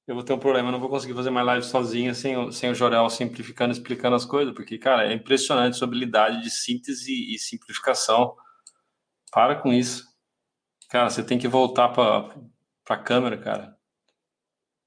Eu 0.05 0.15
vou 0.15 0.25
ter 0.25 0.33
um 0.33 0.39
problema, 0.39 0.67
eu 0.67 0.71
não 0.73 0.79
vou 0.79 0.89
conseguir 0.89 1.13
fazer 1.13 1.29
mais 1.29 1.45
live 1.47 1.63
sozinho 1.63 2.13
sem, 2.13 2.35
o, 2.35 2.51
sem 2.51 2.69
o 2.69 2.75
Jorel 2.75 3.09
simplificando, 3.09 3.71
explicando 3.71 4.15
as 4.15 4.25
coisas, 4.25 4.53
porque, 4.53 4.77
cara, 4.77 5.07
é 5.09 5.13
impressionante 5.13 5.77
sua 5.77 5.87
habilidade 5.87 6.41
de 6.41 6.49
síntese 6.49 7.33
e 7.33 7.39
simplificação. 7.39 8.35
Para 9.31 9.55
com 9.55 9.71
isso. 9.71 10.03
Cara, 10.89 11.09
você 11.09 11.23
tem 11.23 11.37
que 11.37 11.47
voltar 11.47 11.89
para 11.89 12.35
a 12.89 12.97
câmera, 12.97 13.37
cara. 13.37 13.77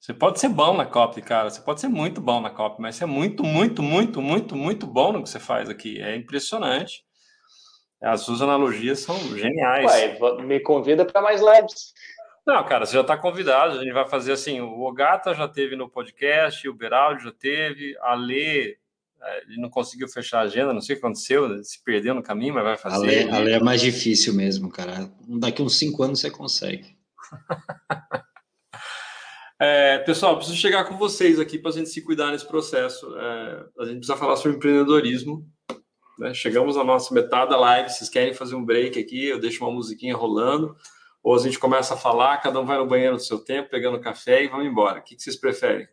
Você 0.04 0.12
pode 0.12 0.38
ser 0.38 0.50
bom 0.50 0.76
na 0.76 0.84
copy, 0.84 1.22
cara. 1.22 1.48
Você 1.48 1.62
pode 1.62 1.80
ser 1.80 1.88
muito 1.88 2.20
bom 2.20 2.38
na 2.38 2.50
copy, 2.50 2.82
mas 2.82 2.94
você 2.94 3.04
é 3.04 3.06
muito, 3.06 3.42
muito, 3.42 3.82
muito, 3.82 4.20
muito, 4.20 4.54
muito 4.54 4.86
bom 4.86 5.12
no 5.12 5.22
que 5.22 5.30
você 5.30 5.40
faz 5.40 5.70
aqui. 5.70 5.98
É 5.98 6.14
impressionante. 6.14 7.02
As 8.02 8.20
suas 8.20 8.42
analogias 8.42 8.98
são 8.98 9.16
geniais. 9.34 9.90
Ué, 9.90 10.42
me 10.42 10.60
convida 10.60 11.06
para 11.06 11.22
mais 11.22 11.40
lives. 11.40 11.94
Não, 12.46 12.62
cara, 12.66 12.84
você 12.84 12.92
já 12.92 13.00
está 13.00 13.16
convidado. 13.16 13.78
A 13.78 13.82
gente 13.82 13.94
vai 13.94 14.06
fazer 14.06 14.32
assim: 14.32 14.60
o 14.60 14.82
Ogata 14.82 15.32
já 15.32 15.48
teve 15.48 15.74
no 15.74 15.88
podcast, 15.88 16.68
o 16.68 16.74
Beraldo 16.74 17.22
já 17.22 17.32
teve, 17.32 17.96
a 18.02 18.14
Lê, 18.14 18.76
é, 19.22 19.42
ele 19.44 19.58
não 19.58 19.70
conseguiu 19.70 20.06
fechar 20.06 20.40
a 20.40 20.42
agenda, 20.42 20.74
não 20.74 20.82
sei 20.82 20.96
o 20.96 20.98
que 21.00 21.06
aconteceu, 21.06 21.64
se 21.64 21.82
perdeu 21.82 22.14
no 22.14 22.22
caminho, 22.22 22.52
mas 22.52 22.64
vai 22.64 22.76
fazer. 22.76 23.30
A 23.32 23.38
Lê 23.38 23.52
é 23.52 23.58
mais 23.58 23.80
difícil 23.80 24.34
mesmo, 24.34 24.68
cara. 24.68 25.10
Daqui 25.40 25.62
uns 25.62 25.78
cinco 25.78 26.02
anos 26.02 26.20
você 26.20 26.30
consegue. 26.30 26.94
É, 29.60 29.98
pessoal, 29.98 30.36
preciso 30.36 30.58
chegar 30.58 30.84
com 30.84 30.96
vocês 30.96 31.38
aqui 31.38 31.58
para 31.58 31.70
a 31.70 31.74
gente 31.74 31.88
se 31.88 32.02
cuidar 32.02 32.32
nesse 32.32 32.46
processo. 32.46 33.16
É, 33.16 33.66
a 33.78 33.84
gente 33.84 33.98
precisa 33.98 34.16
falar 34.16 34.36
sobre 34.36 34.56
empreendedorismo. 34.56 35.46
Né? 36.18 36.34
Chegamos 36.34 36.76
na 36.76 36.84
nossa 36.84 37.14
metade 37.14 37.50
da 37.50 37.56
live. 37.58 37.88
Vocês 37.88 38.10
querem 38.10 38.34
fazer 38.34 38.54
um 38.54 38.64
break 38.64 38.98
aqui? 38.98 39.26
Eu 39.26 39.40
deixo 39.40 39.64
uma 39.64 39.72
musiquinha 39.72 40.16
rolando. 40.16 40.76
Ou 41.22 41.34
a 41.34 41.38
gente 41.38 41.58
começa 41.58 41.94
a 41.94 41.96
falar, 41.96 42.38
cada 42.38 42.60
um 42.60 42.66
vai 42.66 42.76
no 42.78 42.86
banheiro 42.86 43.16
do 43.16 43.22
seu 43.22 43.38
tempo, 43.38 43.70
pegando 43.70 44.00
café 44.00 44.44
e 44.44 44.48
vamos 44.48 44.66
embora. 44.66 45.00
O 45.00 45.02
que, 45.02 45.16
que 45.16 45.22
vocês 45.22 45.36
preferem? 45.36 45.88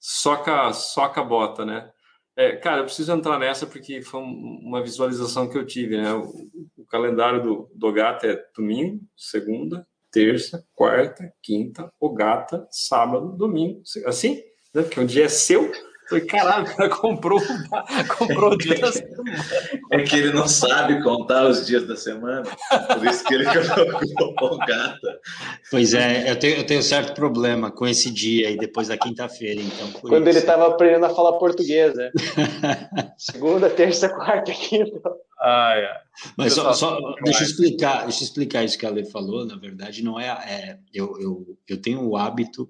Soca, 0.00 0.72
soca 0.72 1.20
a 1.20 1.24
bota, 1.24 1.64
né? 1.64 1.90
É, 2.36 2.56
cara, 2.56 2.80
eu 2.80 2.84
preciso 2.84 3.12
entrar 3.12 3.38
nessa 3.38 3.66
porque 3.66 4.02
foi 4.02 4.20
uma 4.20 4.82
visualização 4.82 5.48
que 5.48 5.58
eu 5.58 5.66
tive, 5.66 5.96
né? 5.96 6.12
O, 6.12 6.32
o 6.76 6.86
calendário 6.86 7.42
do, 7.42 7.70
do 7.74 7.92
Gato 7.92 8.26
é 8.26 8.40
domingo, 8.56 9.00
segunda, 9.16 9.86
terça, 10.10 10.64
quarta, 10.74 11.32
quinta, 11.42 11.90
o 12.00 12.12
gata, 12.12 12.66
sábado, 12.70 13.36
domingo. 13.36 13.82
Assim, 14.06 14.42
né? 14.74 14.82
Porque 14.82 15.00
um 15.00 15.06
dia 15.06 15.24
é 15.24 15.28
seu. 15.28 15.70
Falei, 16.08 16.24
caralho, 16.24 16.64
o 16.64 16.74
cara 16.74 16.88
comprou, 16.96 17.38
comprou 18.16 18.52
o 18.52 18.56
dia 18.56 18.78
da 18.78 18.90
semana. 18.90 19.44
É 19.92 20.02
que 20.02 20.16
ele 20.16 20.32
não 20.32 20.48
sabe 20.48 21.02
contar 21.02 21.46
os 21.46 21.66
dias 21.66 21.86
da 21.86 21.96
semana, 21.96 22.44
por 22.94 23.06
isso 23.06 23.24
que 23.24 23.34
ele 23.34 23.44
colocou 24.16 24.54
o 24.54 24.58
gata. 24.58 25.20
Pois 25.70 25.92
é, 25.92 26.30
eu 26.30 26.38
tenho, 26.38 26.56
eu 26.56 26.64
tenho 26.64 26.82
certo 26.82 27.14
problema 27.14 27.70
com 27.70 27.86
esse 27.86 28.10
dia 28.10 28.48
aí, 28.48 28.56
depois 28.56 28.88
da 28.88 28.96
quinta-feira, 28.96 29.60
então. 29.60 30.00
Quando 30.00 30.22
isso. 30.22 30.30
ele 30.30 30.38
estava 30.38 30.68
aprendendo 30.68 31.04
a 31.04 31.14
falar 31.14 31.34
português, 31.34 31.94
né? 31.94 32.10
Segunda, 33.18 33.68
terça, 33.68 34.08
quarta, 34.08 34.50
quinta. 34.50 34.98
Ah, 35.40 35.74
é. 35.76 36.00
Mas 36.36 36.52
só, 36.52 36.72
só 36.72 36.98
deixa 37.22 37.44
eu 37.44 37.46
explicar, 37.46 38.02
deixa 38.04 38.22
eu 38.22 38.24
explicar 38.24 38.64
isso 38.64 38.76
que 38.76 38.84
a 38.84 38.90
Lê 38.90 39.04
falou. 39.04 39.46
Na 39.46 39.56
verdade, 39.56 40.02
não 40.02 40.18
é. 40.18 40.26
é 40.26 40.78
eu, 40.92 41.18
eu, 41.20 41.58
eu 41.68 41.80
tenho 41.80 42.02
o 42.02 42.16
hábito 42.16 42.68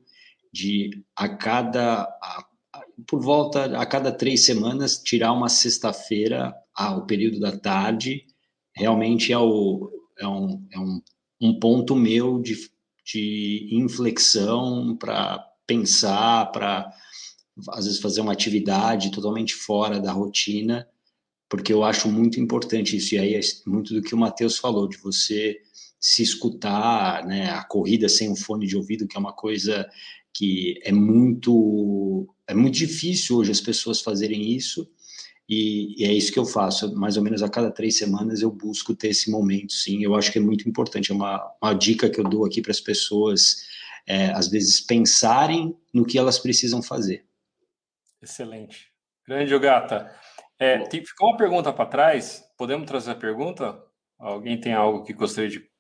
de 0.53 1.03
a 1.17 1.29
cada 1.29 2.03
a, 2.03 2.45
por 3.07 3.21
volta 3.21 3.79
a 3.79 3.87
cada 3.87 4.13
três 4.13 4.45
semanas 4.45 4.99
tirar 4.99 5.33
uma 5.33 5.49
sexta-feira 5.49 6.55
ao 6.75 7.07
período 7.07 7.41
da 7.41 7.57
tarde. 7.57 8.27
Realmente 8.75 9.33
é, 9.33 9.39
o, 9.39 9.91
é, 10.19 10.29
um, 10.29 10.67
é 10.71 10.79
um, 10.79 11.03
um 11.41 11.59
ponto 11.59 11.97
meu 11.97 12.41
de, 12.41 12.55
de 13.05 13.69
inflexão 13.73 14.95
para 14.97 15.43
pensar, 15.67 16.53
para 16.53 16.93
às 17.71 17.87
vezes 17.87 18.01
fazer 18.01 18.21
uma 18.21 18.33
atividade 18.33 19.11
totalmente 19.11 19.55
fora 19.55 19.99
da 19.99 20.13
rotina 20.13 20.87
porque 21.49 21.73
eu 21.73 21.83
acho 21.83 22.11
muito 22.11 22.39
importante 22.39 22.97
isso, 22.97 23.15
e 23.15 23.19
aí 23.19 23.35
é 23.35 23.41
muito 23.67 23.95
do 23.95 24.03
que 24.03 24.15
o 24.15 24.19
Matheus 24.19 24.59
falou, 24.59 24.89
de 24.89 24.99
você 24.99 25.59
se 25.99 26.23
escutar, 26.23 27.27
né, 27.27 27.51
a 27.51 27.65
corrida 27.65 28.09
sem 28.09 28.31
um 28.31 28.37
fone 28.37 28.67
de 28.67 28.77
ouvido, 28.77 29.09
que 29.09 29.17
é 29.17 29.21
uma 29.21 29.33
coisa 29.33 29.89
que 30.33 30.79
é 30.85 30.93
muito, 30.93 32.29
é 32.47 32.55
muito 32.55 32.75
difícil 32.75 33.39
hoje 33.39 33.51
as 33.51 33.61
pessoas 33.61 34.01
fazerem 34.01 34.53
isso, 34.53 34.89
e, 35.49 36.03
e, 36.03 36.05
é 36.05 36.13
isso 36.13 36.31
que 36.31 36.39
eu 36.39 36.45
faço, 36.45 36.95
mais 36.95 37.17
ou 37.17 37.23
menos 37.23 37.43
a 37.43 37.49
cada 37.49 37.71
três 37.71 37.97
semanas 37.97 38.43
eu 38.43 38.51
busco 38.51 38.95
ter 38.95 39.09
esse 39.09 39.31
momento, 39.31 39.73
sim, 39.73 40.05
eu 40.05 40.15
acho 40.15 40.31
que 40.31 40.39
é 40.39 40.43
muito 40.43 40.69
importante, 40.69 41.11
é 41.11 41.15
uma, 41.15 41.43
uma 41.63 41.73
dica 41.73 42.11
que 42.11 42.21
eu 42.21 42.25
dou 42.25 42.45
aqui 42.45 42.61
para 42.61 42.71
as 42.71 42.81
pessoas, 42.81 43.63
é, 44.07 44.27
às 44.33 44.49
vezes 44.49 44.81
pensarem 44.81 45.75
no 45.93 46.05
que 46.05 46.19
elas 46.19 46.39
precisam 46.39 46.83
fazer. 46.83 47.25
Excelente. 48.23 48.89
Grande, 49.27 49.59
Gata. 49.59 50.11
É, 50.59 50.79
tem, 50.81 51.05
ficou 51.05 51.31
uma 51.31 51.37
pergunta 51.37 51.73
para 51.73 51.87
trás. 51.87 52.45
Podemos 52.57 52.87
trazer 52.87 53.13
a 53.13 53.17
pergunta? 53.17 53.81
Alguém 54.19 54.61
tem 54.61 54.75
algo 54.75 55.05
que 55.05 55.13
gostaria 55.13 55.49
de 55.49 55.71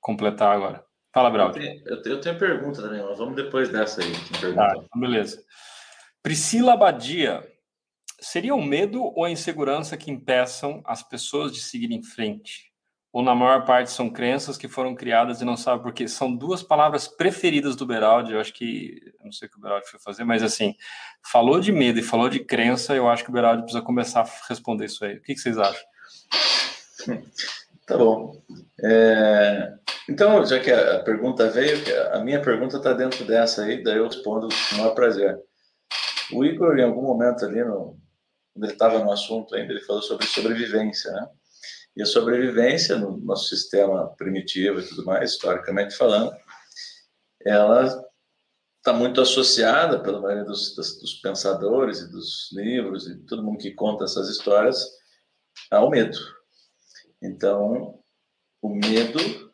completar 0.00 0.54
agora? 0.54 0.84
Fala, 1.12 1.30
Braulio. 1.30 1.62
Eu 1.84 2.00
tenho, 2.00 2.14
eu 2.14 2.20
tenho 2.20 2.38
pergunta 2.38 2.80
também, 2.80 3.02
mas 3.02 3.18
vamos 3.18 3.36
depois 3.36 3.68
dessa 3.68 4.00
aí. 4.00 4.12
Tá, 4.54 4.72
então 4.76 5.00
beleza. 5.00 5.44
Priscila 6.22 6.74
Abadia. 6.74 7.46
Seria 8.20 8.54
o 8.54 8.62
medo 8.62 9.02
ou 9.02 9.24
a 9.24 9.30
insegurança 9.30 9.96
que 9.96 10.10
impeçam 10.10 10.80
as 10.86 11.02
pessoas 11.02 11.52
de 11.52 11.60
seguirem 11.60 11.98
em 11.98 12.02
frente? 12.04 12.71
Ou 13.12 13.22
na 13.22 13.34
maior 13.34 13.66
parte 13.66 13.90
são 13.90 14.08
crenças 14.08 14.56
que 14.56 14.66
foram 14.66 14.94
criadas 14.94 15.42
e 15.42 15.44
não 15.44 15.56
sabe 15.56 15.82
por 15.82 15.92
quê. 15.92 16.08
São 16.08 16.34
duas 16.34 16.62
palavras 16.62 17.06
preferidas 17.06 17.76
do 17.76 17.84
Beraldi, 17.84 18.32
eu 18.32 18.40
acho 18.40 18.54
que, 18.54 19.12
não 19.22 19.30
sei 19.30 19.46
o 19.46 19.50
que 19.50 19.58
o 19.58 19.60
Beraldi 19.60 19.86
foi 19.90 20.00
fazer, 20.00 20.24
mas 20.24 20.42
assim, 20.42 20.74
falou 21.30 21.60
de 21.60 21.70
medo 21.70 21.98
e 21.98 22.02
falou 22.02 22.30
de 22.30 22.40
crença, 22.40 22.94
eu 22.94 23.08
acho 23.08 23.22
que 23.22 23.30
o 23.30 23.32
Beraldi 23.32 23.62
precisa 23.62 23.84
começar 23.84 24.22
a 24.22 24.48
responder 24.48 24.86
isso 24.86 25.04
aí. 25.04 25.16
O 25.16 25.22
que, 25.22 25.34
que 25.34 25.40
vocês 25.40 25.58
acham? 25.58 25.82
Tá 27.86 27.98
bom. 27.98 28.40
É... 28.82 29.74
Então, 30.08 30.44
já 30.46 30.58
que 30.58 30.70
a 30.70 31.00
pergunta 31.00 31.50
veio, 31.50 31.78
a 32.12 32.20
minha 32.20 32.40
pergunta 32.40 32.76
está 32.76 32.92
dentro 32.92 33.24
dessa 33.24 33.64
aí, 33.64 33.82
daí 33.82 33.98
eu 33.98 34.06
respondo 34.06 34.48
com 34.48 34.76
o 34.76 34.78
maior 34.78 34.94
prazer. 34.94 35.38
O 36.32 36.44
Igor, 36.44 36.78
em 36.78 36.84
algum 36.84 37.02
momento 37.02 37.44
ali, 37.44 37.62
no... 37.62 37.98
quando 38.54 38.64
ele 38.64 38.72
estava 38.72 38.98
no 39.00 39.12
assunto 39.12 39.54
ainda, 39.54 39.72
ele 39.72 39.82
falou 39.82 40.00
sobre 40.00 40.26
sobrevivência, 40.26 41.10
né? 41.12 41.28
E 41.96 42.02
a 42.02 42.06
sobrevivência 42.06 42.96
no 42.96 43.18
nosso 43.18 43.48
sistema 43.48 44.08
primitivo 44.16 44.80
e 44.80 44.88
tudo 44.88 45.04
mais, 45.04 45.32
historicamente 45.32 45.94
falando, 45.94 46.34
ela 47.44 47.84
está 48.78 48.92
muito 48.92 49.20
associada, 49.20 50.02
pela 50.02 50.20
maioria 50.20 50.44
dos, 50.44 50.74
dos, 50.74 51.14
pensadores 51.22 52.00
e 52.00 52.10
dos 52.10 52.50
livros 52.52 53.06
e 53.06 53.16
todo 53.26 53.42
mundo 53.42 53.58
que 53.58 53.70
conta 53.70 54.04
essas 54.04 54.28
histórias, 54.28 54.84
ao 55.70 55.90
medo. 55.90 56.18
Então, 57.20 58.02
o 58.60 58.74
medo 58.74 59.52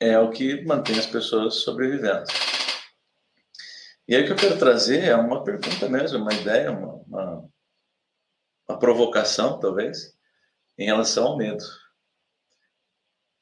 é 0.00 0.18
o 0.18 0.30
que 0.30 0.64
mantém 0.64 0.98
as 0.98 1.06
pessoas 1.06 1.56
sobrevivendo. 1.56 2.24
E 4.06 4.14
aí 4.14 4.22
o 4.22 4.26
que 4.26 4.32
eu 4.32 4.36
quero 4.36 4.58
trazer 4.58 5.04
é 5.04 5.16
uma 5.16 5.42
pergunta 5.44 5.88
mesmo, 5.88 6.18
uma 6.18 6.34
ideia, 6.34 6.70
uma, 6.70 6.94
uma, 7.06 7.48
uma 8.68 8.78
provocação, 8.78 9.58
talvez, 9.58 10.13
em 10.78 10.84
relação 10.84 11.26
ao 11.26 11.36
medo. 11.36 11.64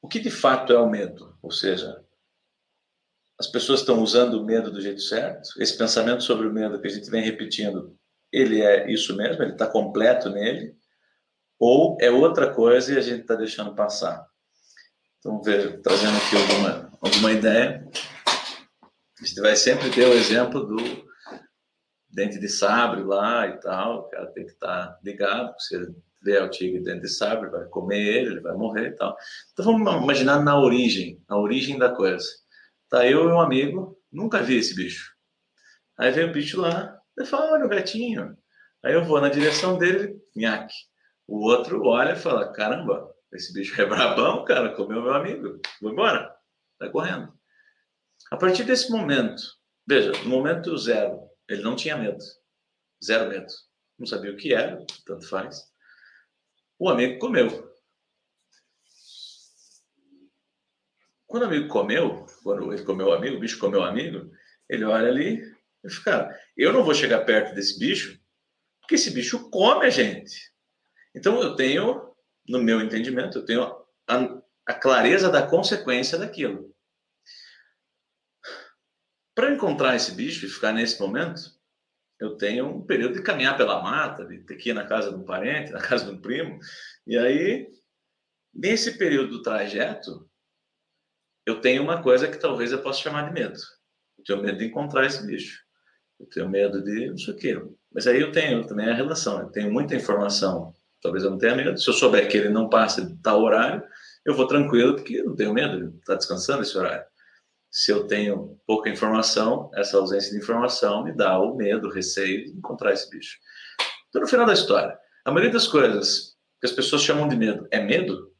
O 0.01 0.07
que 0.07 0.19
de 0.19 0.29
fato 0.29 0.73
é 0.73 0.77
o 0.77 0.89
medo? 0.89 1.37
Ou 1.41 1.51
seja, 1.51 2.03
as 3.39 3.47
pessoas 3.47 3.79
estão 3.79 4.01
usando 4.01 4.35
o 4.35 4.45
medo 4.45 4.71
do 4.71 4.81
jeito 4.81 5.01
certo? 5.01 5.49
Esse 5.57 5.77
pensamento 5.77 6.23
sobre 6.23 6.47
o 6.47 6.53
medo 6.53 6.79
que 6.79 6.87
a 6.87 6.91
gente 6.91 7.09
vem 7.09 7.23
repetindo, 7.23 7.97
ele 8.31 8.61
é 8.61 8.91
isso 8.91 9.15
mesmo? 9.15 9.41
Ele 9.41 9.53
está 9.53 9.67
completo 9.67 10.29
nele? 10.29 10.75
Ou 11.59 11.97
é 12.01 12.11
outra 12.11 12.53
coisa 12.53 12.93
e 12.93 12.97
a 12.97 13.01
gente 13.01 13.21
está 13.21 13.35
deixando 13.35 13.75
passar? 13.75 14.27
Então, 15.19 15.41
veja, 15.41 15.79
trazendo 15.81 16.17
aqui 16.17 16.35
alguma, 16.35 16.91
alguma 17.01 17.31
ideia, 17.31 17.87
a 19.19 19.25
gente 19.25 19.39
vai 19.39 19.55
sempre 19.55 19.89
ter 19.89 20.05
o 20.05 20.13
exemplo 20.13 20.65
do, 20.65 21.03
dente 22.13 22.39
de 22.39 22.47
sabre 22.47 23.03
lá 23.03 23.47
e 23.47 23.59
tal, 23.59 24.01
o 24.01 24.09
cara 24.09 24.27
tem 24.27 24.45
que 24.45 24.51
estar 24.51 24.87
tá 24.87 24.99
ligado, 25.03 25.59
se 25.59 25.75
ele 25.75 25.95
vê 26.23 26.39
o 26.39 26.49
tigre 26.49 26.81
dente 26.81 27.01
de 27.01 27.09
sabre, 27.09 27.49
vai 27.49 27.65
comer 27.65 28.01
ele, 28.01 28.31
ele 28.31 28.39
vai 28.39 28.53
morrer 28.53 28.87
e 28.87 28.95
tal. 28.95 29.15
Então 29.51 29.65
vamos 29.65 30.03
imaginar 30.03 30.41
na 30.43 30.59
origem, 30.59 31.21
a 31.27 31.37
origem 31.37 31.77
da 31.77 31.93
coisa. 31.93 32.27
Tá 32.89 33.05
eu 33.05 33.29
e 33.29 33.31
um 33.31 33.39
amigo, 33.39 33.99
nunca 34.11 34.41
vi 34.41 34.57
esse 34.57 34.75
bicho. 34.75 35.13
Aí 35.97 36.11
vem 36.11 36.29
o 36.29 36.31
bicho 36.31 36.59
lá, 36.59 36.97
eu 37.17 37.25
falo, 37.25 37.53
olha 37.53 37.65
o 37.65 37.69
gatinho. 37.69 38.37
Aí 38.83 38.93
eu 38.93 39.03
vou 39.03 39.21
na 39.21 39.29
direção 39.29 39.77
dele, 39.77 40.15
nhaque. 40.35 40.73
O 41.27 41.45
outro 41.45 41.83
olha 41.85 42.13
e 42.13 42.15
fala, 42.15 42.51
caramba, 42.51 43.13
esse 43.31 43.53
bicho 43.53 43.79
é 43.81 43.85
brabão, 43.85 44.43
cara, 44.45 44.73
comeu 44.75 45.01
meu 45.01 45.13
amigo. 45.13 45.59
Vou 45.81 45.91
embora. 45.91 46.33
Vai 46.79 46.89
correndo. 46.89 47.33
A 48.31 48.37
partir 48.37 48.63
desse 48.63 48.91
momento, 48.91 49.41
veja, 49.87 50.11
no 50.23 50.29
momento 50.29 50.77
zero, 50.77 51.19
ele 51.47 51.61
não 51.61 51.75
tinha 51.75 51.97
medo. 51.97 52.23
Zero 53.03 53.29
medo. 53.29 53.47
Não 53.97 54.05
sabia 54.05 54.31
o 54.31 54.37
que 54.37 54.53
era, 54.53 54.83
tanto 55.05 55.27
faz. 55.27 55.72
O 56.83 56.89
amigo 56.89 57.17
comeu. 57.17 57.73
Quando 61.25 61.43
o 61.43 61.45
amigo 61.45 61.69
comeu, 61.69 62.25
quando 62.43 62.73
ele 62.73 62.83
comeu 62.83 63.07
o 63.07 63.13
amigo, 63.13 63.37
o 63.37 63.39
bicho 63.39 63.57
comeu 63.57 63.79
o 63.79 63.85
amigo, 63.85 64.29
ele 64.67 64.83
olha 64.83 65.07
ali 65.07 65.41
e 65.81 65.89
fica, 65.89 66.37
eu 66.57 66.73
não 66.73 66.83
vou 66.83 66.93
chegar 66.93 67.23
perto 67.23 67.55
desse 67.55 67.79
bicho, 67.79 68.19
porque 68.81 68.95
esse 68.95 69.11
bicho 69.11 69.49
come 69.49 69.85
a 69.85 69.89
gente. 69.89 70.51
Então 71.15 71.41
eu 71.41 71.55
tenho, 71.55 72.13
no 72.49 72.61
meu 72.61 72.81
entendimento, 72.81 73.37
eu 73.37 73.45
tenho 73.45 73.63
a, 74.05 74.41
a 74.65 74.73
clareza 74.73 75.29
da 75.29 75.47
consequência 75.47 76.17
daquilo. 76.17 76.75
Para 79.33 79.53
encontrar 79.53 79.95
esse 79.95 80.11
bicho 80.11 80.45
e 80.45 80.49
ficar 80.49 80.73
nesse 80.73 80.99
momento, 80.99 81.39
eu 82.23 82.37
tenho 82.37 82.67
um 82.67 82.81
período 82.81 83.15
de 83.15 83.21
caminhar 83.21 83.57
pela 83.57 83.81
mata, 83.81 84.25
de 84.25 84.39
ter 84.39 84.55
que 84.55 84.69
ir 84.69 84.73
na 84.73 84.85
casa 84.85 85.09
de 85.09 85.15
um 85.15 85.23
parente, 85.23 85.71
na 85.71 85.81
casa 85.81 86.05
de 86.05 86.11
um 86.11 86.21
primo. 86.21 86.57
E 87.05 87.17
aí, 87.17 87.67
nesse 88.53 88.97
período 88.97 89.31
do 89.31 89.41
trajeto, 89.41 90.27
eu 91.45 91.59
tenho 91.59 91.83
uma 91.83 92.01
coisa 92.01 92.27
que 92.27 92.37
talvez 92.37 92.71
eu 92.71 92.81
possa 92.81 93.01
chamar 93.01 93.27
de 93.27 93.33
medo. 93.33 93.59
Eu 94.17 94.23
tenho 94.23 94.41
medo 94.41 94.57
de 94.57 94.65
encontrar 94.65 95.05
esse 95.05 95.25
bicho. 95.25 95.61
Eu 96.19 96.25
tenho 96.27 96.49
medo 96.49 96.81
de 96.81 97.09
não 97.09 97.17
sei 97.17 97.33
o 97.33 97.37
quê. 97.37 97.61
Mas 97.93 98.07
aí 98.07 98.21
eu 98.21 98.31
tenho 98.31 98.65
também 98.65 98.89
a 98.89 98.93
relação. 98.93 99.41
Eu 99.41 99.49
tenho 99.49 99.71
muita 99.71 99.95
informação. 99.95 100.73
Talvez 101.01 101.25
eu 101.25 101.31
não 101.31 101.37
tenha 101.37 101.55
medo. 101.55 101.77
Se 101.77 101.89
eu 101.89 101.93
souber 101.93 102.29
que 102.29 102.37
ele 102.37 102.49
não 102.49 102.69
passa 102.69 103.05
de 103.05 103.17
tal 103.21 103.41
horário, 103.41 103.83
eu 104.25 104.33
vou 104.33 104.47
tranquilo, 104.47 104.95
porque 104.95 105.15
eu 105.15 105.25
não 105.25 105.35
tenho 105.35 105.53
medo. 105.53 105.75
Ele 105.75 105.97
está 105.97 106.15
descansando 106.15 106.61
esse 106.61 106.77
horário 106.77 107.05
se 107.73 107.91
eu 107.91 108.05
tenho 108.05 108.55
pouca 108.67 108.87
informação, 108.87 109.71
essa 109.73 109.97
ausência 109.97 110.29
de 110.29 110.37
informação 110.37 111.03
me 111.03 111.11
dá 111.11 111.39
o 111.39 111.55
medo, 111.55 111.87
o 111.87 111.91
receio 111.91 112.45
de 112.45 112.51
encontrar 112.51 112.93
esse 112.93 113.09
bicho. 113.09 113.39
Então, 114.09 114.21
no 114.21 114.27
final 114.27 114.45
da 114.45 114.53
história, 114.53 114.95
a 115.25 115.31
maioria 115.31 115.51
das 115.51 115.67
coisas 115.67 116.37
que 116.61 116.67
as 116.67 116.71
pessoas 116.71 117.01
chamam 117.01 117.27
de 117.27 117.35
medo 117.35 117.67
é 117.71 117.81
medo 117.81 118.31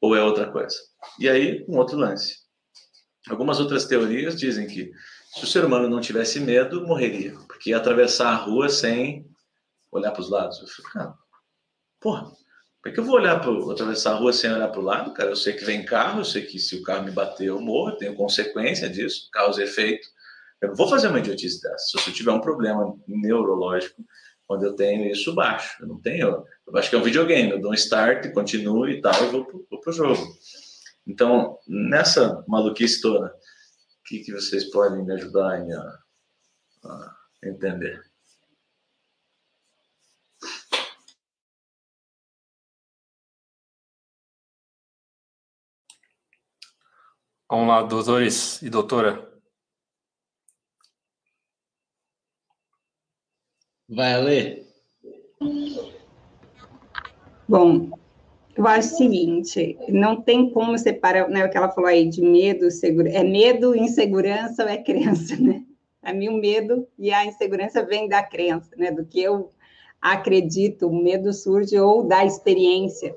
ou 0.00 0.16
é 0.16 0.22
outra 0.22 0.50
coisa? 0.50 0.78
E 1.18 1.28
aí, 1.28 1.62
um 1.68 1.76
outro 1.76 1.98
lance. 1.98 2.38
Algumas 3.28 3.60
outras 3.60 3.84
teorias 3.84 4.34
dizem 4.34 4.66
que 4.66 4.90
se 5.34 5.44
o 5.44 5.46
ser 5.46 5.62
humano 5.62 5.86
não 5.86 6.00
tivesse 6.00 6.40
medo, 6.40 6.86
morreria, 6.86 7.34
porque 7.46 7.70
ia 7.70 7.76
atravessar 7.76 8.30
a 8.30 8.36
rua 8.36 8.70
sem 8.70 9.30
olhar 9.92 10.10
para 10.10 10.22
os 10.22 10.30
lados. 10.30 10.58
Eu 10.58 10.66
fico, 10.66 10.90
cara, 10.90 11.14
porra, 12.00 12.32
por 12.82 12.92
que 12.92 13.00
eu 13.00 13.04
vou 13.04 13.16
olhar 13.16 13.38
para 13.40 13.72
atravessar 13.72 14.12
a 14.12 14.16
rua 14.16 14.32
sem 14.32 14.50
olhar 14.50 14.68
para 14.68 14.80
o 14.80 14.84
lado, 14.84 15.12
cara? 15.12 15.30
Eu 15.30 15.36
sei 15.36 15.52
que 15.52 15.64
vem 15.64 15.84
carro, 15.84 16.20
eu 16.20 16.24
sei 16.24 16.46
que 16.46 16.58
se 16.58 16.76
o 16.76 16.82
carro 16.82 17.04
me 17.04 17.10
bater, 17.10 17.48
eu 17.48 17.60
morro, 17.60 17.90
eu 17.90 17.96
tenho 17.96 18.14
consequência 18.14 18.88
disso, 18.88 19.28
causa 19.30 19.62
efeito. 19.62 20.08
Eu 20.62 20.68
não 20.68 20.74
vou 20.74 20.88
fazer 20.88 21.08
uma 21.08 21.18
idiotice 21.18 21.60
dessa. 21.60 21.98
Se 21.98 22.08
eu 22.08 22.14
tiver 22.14 22.32
um 22.32 22.40
problema 22.40 22.96
neurológico, 23.06 24.02
onde 24.48 24.64
eu 24.64 24.74
tenho 24.74 25.10
isso 25.10 25.34
baixo, 25.34 25.76
eu 25.82 25.88
não 25.88 26.00
tenho. 26.00 26.44
Eu 26.66 26.76
acho 26.76 26.88
que 26.88 26.96
é 26.96 26.98
um 26.98 27.02
videogame, 27.02 27.50
eu 27.50 27.60
dou 27.60 27.70
um 27.70 27.74
start, 27.74 28.32
continuo 28.32 28.88
e 28.88 29.00
tal, 29.00 29.14
e 29.24 29.30
vou, 29.30 29.44
para 29.44 29.90
o 29.90 29.92
jogo. 29.92 30.26
Então, 31.06 31.58
nessa 31.66 32.42
maluquice 32.48 33.00
toda, 33.00 33.26
o 33.26 34.02
que, 34.06 34.20
que 34.20 34.32
vocês 34.32 34.70
podem 34.70 35.04
me 35.04 35.12
ajudar 35.12 35.54
a, 35.54 36.00
a 36.84 37.48
entender? 37.48 38.09
Vamos 47.50 47.66
lá, 47.66 47.82
doutores 47.82 48.62
e 48.62 48.70
doutora. 48.70 49.28
Vai 53.88 54.22
ler. 54.22 54.66
Bom, 57.48 57.90
eu 58.56 58.68
acho 58.68 58.94
o 58.94 58.96
seguinte, 58.98 59.76
não 59.88 60.22
tem 60.22 60.48
como 60.50 60.78
separar, 60.78 61.28
né, 61.28 61.44
o 61.44 61.50
que 61.50 61.56
ela 61.56 61.72
falou 61.72 61.90
aí 61.90 62.08
de 62.08 62.22
medo, 62.22 62.70
segura, 62.70 63.10
é 63.10 63.24
medo, 63.24 63.74
insegurança 63.74 64.62
ou 64.62 64.68
é 64.68 64.76
crença, 64.76 65.36
né? 65.36 65.64
A 66.00 66.12
mim 66.12 66.28
o 66.28 66.38
medo 66.38 66.86
e 66.96 67.12
a 67.12 67.26
insegurança 67.26 67.84
vem 67.84 68.08
da 68.08 68.22
crença, 68.22 68.70
né, 68.76 68.92
do 68.92 69.04
que 69.04 69.20
eu 69.20 69.50
acredito, 70.00 70.86
o 70.86 71.02
medo 71.02 71.32
surge 71.32 71.76
ou 71.80 72.04
da 72.06 72.24
experiência 72.24 73.12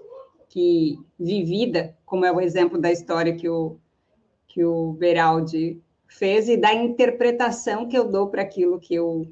que 0.50 0.98
vivida, 1.20 1.96
como 2.04 2.26
é 2.26 2.32
o 2.32 2.42
exemplo 2.42 2.80
da 2.80 2.92
história 2.92 3.36
que 3.36 3.48
o 3.48 3.78
que 4.54 4.64
o 4.64 4.94
Beraldi 4.94 5.82
fez 6.08 6.48
e 6.48 6.56
da 6.56 6.72
interpretação 6.72 7.88
que 7.88 7.98
eu 7.98 8.08
dou 8.08 8.28
para 8.28 8.44
aquilo 8.44 8.80
que 8.80 8.94
eu, 8.94 9.28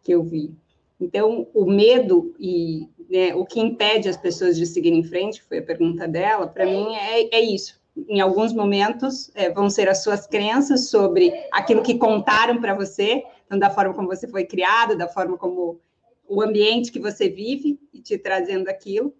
que 0.00 0.12
eu 0.12 0.22
vi. 0.22 0.54
Então, 1.00 1.48
o 1.52 1.66
medo 1.66 2.32
e 2.38 2.88
né, 3.10 3.34
o 3.34 3.44
que 3.44 3.58
impede 3.58 4.08
as 4.08 4.16
pessoas 4.16 4.56
de 4.56 4.64
seguirem 4.64 5.00
em 5.00 5.04
frente, 5.04 5.42
foi 5.42 5.58
a 5.58 5.62
pergunta 5.62 6.06
dela, 6.06 6.46
para 6.46 6.64
mim 6.64 6.94
é, 6.94 7.34
é 7.34 7.40
isso. 7.40 7.80
Em 8.08 8.20
alguns 8.20 8.52
momentos 8.52 9.32
é, 9.34 9.50
vão 9.50 9.68
ser 9.68 9.88
as 9.88 10.04
suas 10.04 10.24
crenças 10.24 10.88
sobre 10.88 11.32
aquilo 11.50 11.82
que 11.82 11.98
contaram 11.98 12.60
para 12.60 12.72
você, 12.72 13.24
então, 13.46 13.58
da 13.58 13.70
forma 13.70 13.92
como 13.92 14.06
você 14.06 14.28
foi 14.28 14.44
criado, 14.44 14.96
da 14.96 15.08
forma 15.08 15.36
como 15.36 15.80
o 16.28 16.40
ambiente 16.40 16.92
que 16.92 17.00
você 17.00 17.28
vive 17.28 17.80
e 17.92 18.00
te 18.00 18.16
trazendo 18.16 18.68
aquilo. 18.68 19.12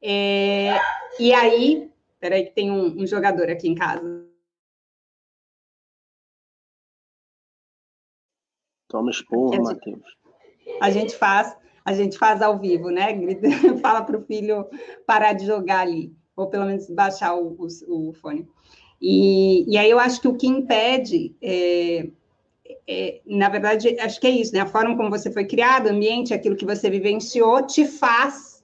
É, 0.00 0.78
e 1.18 1.32
aí, 1.32 1.90
peraí 2.20 2.44
que 2.44 2.52
tem 2.52 2.70
um, 2.70 3.02
um 3.02 3.04
jogador 3.04 3.50
aqui 3.50 3.68
em 3.68 3.74
casa. 3.74 4.30
Toma 8.92 9.10
esporro, 9.10 9.62
Matheus. 9.62 10.02
A 10.78 10.90
gente 10.90 11.16
faz, 11.16 11.56
a 11.82 11.94
gente 11.94 12.18
faz 12.18 12.42
ao 12.42 12.58
vivo, 12.58 12.90
né? 12.90 13.08
Fala 13.80 14.02
para 14.02 14.18
o 14.18 14.22
filho 14.22 14.66
parar 15.06 15.32
de 15.32 15.46
jogar 15.46 15.80
ali, 15.80 16.14
ou 16.36 16.48
pelo 16.48 16.66
menos 16.66 16.90
baixar 16.90 17.34
o, 17.34 17.56
o, 17.58 18.10
o 18.10 18.12
fone. 18.12 18.46
E, 19.00 19.64
e, 19.66 19.78
aí 19.78 19.90
eu 19.90 19.98
acho 19.98 20.20
que 20.20 20.28
o 20.28 20.36
que 20.36 20.46
impede, 20.46 21.34
é, 21.40 22.06
é, 22.86 23.20
na 23.26 23.48
verdade, 23.48 23.98
acho 23.98 24.20
que 24.20 24.26
é 24.26 24.30
isso, 24.30 24.52
né? 24.52 24.60
A 24.60 24.66
forma 24.66 24.94
como 24.94 25.08
você 25.08 25.32
foi 25.32 25.46
criado, 25.46 25.86
o 25.86 25.90
ambiente, 25.90 26.34
aquilo 26.34 26.54
que 26.54 26.66
você 26.66 26.90
vivenciou, 26.90 27.66
te 27.66 27.86
faz 27.86 28.62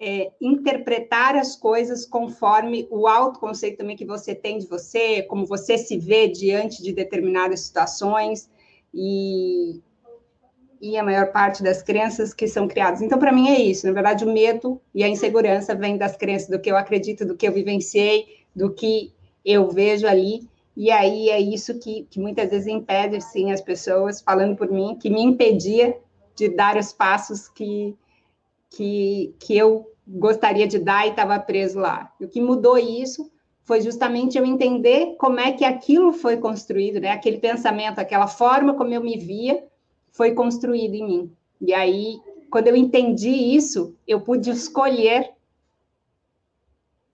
é, 0.00 0.32
interpretar 0.40 1.36
as 1.36 1.54
coisas 1.54 2.04
conforme 2.04 2.88
o 2.90 3.06
autoconceito 3.06 3.78
também 3.78 3.96
que 3.96 4.04
você 4.04 4.34
tem 4.34 4.58
de 4.58 4.66
você, 4.66 5.22
como 5.22 5.46
você 5.46 5.78
se 5.78 5.96
vê 5.96 6.26
diante 6.26 6.82
de 6.82 6.92
determinadas 6.92 7.60
situações 7.60 8.50
e, 8.92 9.80
e 10.80 10.96
a 10.96 11.02
maior 11.02 11.32
parte 11.32 11.62
das 11.62 11.82
crenças 11.82 12.34
que 12.34 12.46
são 12.46 12.68
criadas. 12.68 13.00
Então, 13.00 13.18
para 13.18 13.32
mim, 13.32 13.48
é 13.48 13.60
isso. 13.60 13.86
Na 13.86 13.92
verdade, 13.92 14.24
o 14.24 14.32
medo 14.32 14.80
e 14.94 15.02
a 15.02 15.08
insegurança 15.08 15.74
vêm 15.74 15.96
das 15.96 16.16
crenças, 16.16 16.48
do 16.48 16.58
que 16.58 16.70
eu 16.70 16.76
acredito, 16.76 17.24
do 17.24 17.36
que 17.36 17.46
eu 17.46 17.52
vivenciei, 17.52 18.26
do 18.54 18.72
que 18.72 19.12
eu 19.44 19.70
vejo 19.70 20.06
ali. 20.06 20.48
E 20.76 20.90
aí 20.90 21.28
é 21.28 21.40
isso 21.40 21.78
que, 21.78 22.06
que 22.10 22.18
muitas 22.18 22.50
vezes 22.50 22.66
impede, 22.66 23.20
sim, 23.20 23.52
as 23.52 23.60
pessoas, 23.60 24.20
falando 24.20 24.56
por 24.56 24.70
mim, 24.70 24.96
que 25.00 25.10
me 25.10 25.22
impedia 25.22 25.96
de 26.34 26.48
dar 26.48 26.76
os 26.76 26.92
passos 26.92 27.48
que, 27.48 27.94
que, 28.70 29.34
que 29.38 29.56
eu 29.56 29.90
gostaria 30.06 30.66
de 30.66 30.78
dar 30.78 31.06
e 31.06 31.10
estava 31.10 31.38
preso 31.38 31.78
lá. 31.78 32.10
O 32.20 32.26
que 32.26 32.40
mudou 32.40 32.78
isso 32.78 33.30
foi 33.64 33.80
justamente 33.80 34.36
eu 34.36 34.44
entender 34.44 35.14
como 35.18 35.38
é 35.38 35.52
que 35.52 35.64
aquilo 35.64 36.12
foi 36.12 36.36
construído, 36.36 37.00
né? 37.00 37.10
Aquele 37.10 37.38
pensamento, 37.38 37.98
aquela 37.98 38.26
forma 38.26 38.74
como 38.74 38.92
eu 38.92 39.02
me 39.02 39.16
via, 39.16 39.64
foi 40.10 40.32
construído 40.32 40.94
em 40.94 41.06
mim. 41.06 41.32
E 41.60 41.72
aí, 41.72 42.20
quando 42.50 42.68
eu 42.68 42.76
entendi 42.76 43.30
isso, 43.30 43.96
eu 44.06 44.20
pude 44.20 44.50
escolher 44.50 45.30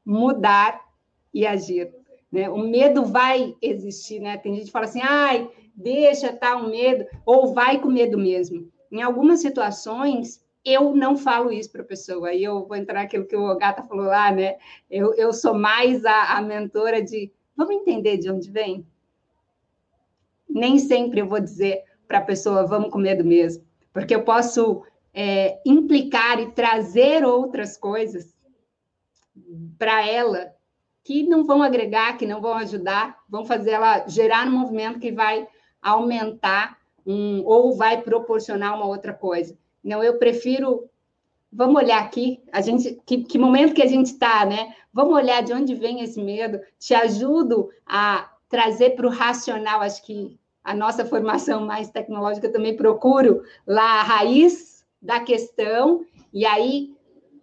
mudar 0.05 0.89
e 1.33 1.47
agir. 1.47 1.93
Né? 2.33 2.49
O 2.49 2.59
medo 2.59 3.05
vai 3.05 3.55
existir, 3.61 4.21
né? 4.21 4.39
Tem 4.39 4.55
gente 4.55 4.67
que 4.67 4.73
fala 4.73 4.87
assim, 4.87 5.03
ai, 5.03 5.51
deixa 5.75 6.33
tá 6.33 6.57
o 6.57 6.69
medo, 6.69 7.07
ou 7.25 7.53
vai 7.53 7.79
com 7.79 7.89
medo 7.89 8.19
mesmo. 8.19 8.69
Em 8.91 9.03
algumas 9.03 9.41
situações, 9.41 10.43
eu 10.69 10.95
não 10.95 11.17
falo 11.17 11.53
isso 11.53 11.71
para 11.71 11.83
a 11.83 11.87
pessoa. 11.87 12.29
Aí 12.29 12.43
eu 12.43 12.67
vou 12.67 12.77
entrar 12.77 13.01
naquilo 13.03 13.27
que 13.27 13.37
o 13.37 13.57
Gata 13.57 13.83
falou 13.83 14.07
lá, 14.07 14.31
né? 14.31 14.57
Eu, 14.91 15.15
eu 15.15 15.33
sou 15.33 15.55
mais 15.55 16.05
a, 16.05 16.37
a 16.37 16.43
mentora 16.43 17.03
de 17.03 17.33
vamos 17.57 17.75
entender 17.75 18.19
de 18.19 18.31
onde 18.31 18.51
vem? 18.51 18.87
Nem 20.49 20.79
sempre 20.79 21.21
eu 21.21 21.27
vou 21.27 21.41
dizer 21.41 21.83
para 22.07 22.19
a 22.19 22.25
pessoa, 22.25 22.67
vamos 22.67 22.91
com 22.91 22.99
medo 22.99 23.25
mesmo, 23.25 23.65
porque 23.93 24.15
eu 24.15 24.23
posso 24.23 24.83
é, 25.13 25.61
implicar 25.67 26.41
e 26.41 26.53
trazer 26.53 27.25
outras 27.25 27.77
coisas 27.77 28.35
para 29.79 30.07
ela 30.07 30.55
que 31.05 31.23
não 31.23 31.45
vão 31.45 31.63
agregar, 31.63 32.17
que 32.17 32.27
não 32.27 32.41
vão 32.41 32.55
ajudar, 32.55 33.19
vão 33.29 33.45
fazer 33.45 33.71
ela 33.71 34.07
gerar 34.07 34.47
um 34.47 34.53
movimento 34.53 34.99
que 34.99 35.13
vai 35.13 35.47
aumentar 35.83 36.79
um, 37.07 37.43
ou 37.45 37.75
vai 37.75 38.03
proporcionar 38.03 38.77
uma 38.77 38.87
outra 38.87 39.13
coisa. 39.15 39.57
Não, 39.83 40.03
eu 40.03 40.19
prefiro. 40.19 40.89
Vamos 41.51 41.83
olhar 41.83 42.03
aqui, 42.03 42.43
a 42.53 42.61
gente, 42.61 43.01
que, 43.07 43.25
que 43.25 43.39
momento 43.39 43.73
que 43.73 43.83
a 43.83 43.87
gente 43.87 44.07
está, 44.07 44.45
né? 44.45 44.75
Vamos 44.93 45.15
olhar 45.15 45.43
de 45.43 45.53
onde 45.53 45.75
vem 45.75 46.03
esse 46.03 46.21
medo. 46.21 46.61
Te 46.79 46.95
ajudo 46.95 47.71
a 47.87 48.31
trazer 48.51 48.91
para 48.91 49.07
o 49.07 49.11
racional. 49.11 49.81
Acho 49.81 50.05
que 50.05 50.39
a 50.63 50.75
nossa 50.75 51.07
formação 51.07 51.65
mais 51.65 51.89
tecnológica 51.89 52.51
também 52.51 52.77
procuro 52.77 53.43
lá 53.67 54.01
a 54.01 54.03
raiz 54.03 54.85
da 55.01 55.21
questão 55.21 56.05
e 56.33 56.45
aí 56.45 56.95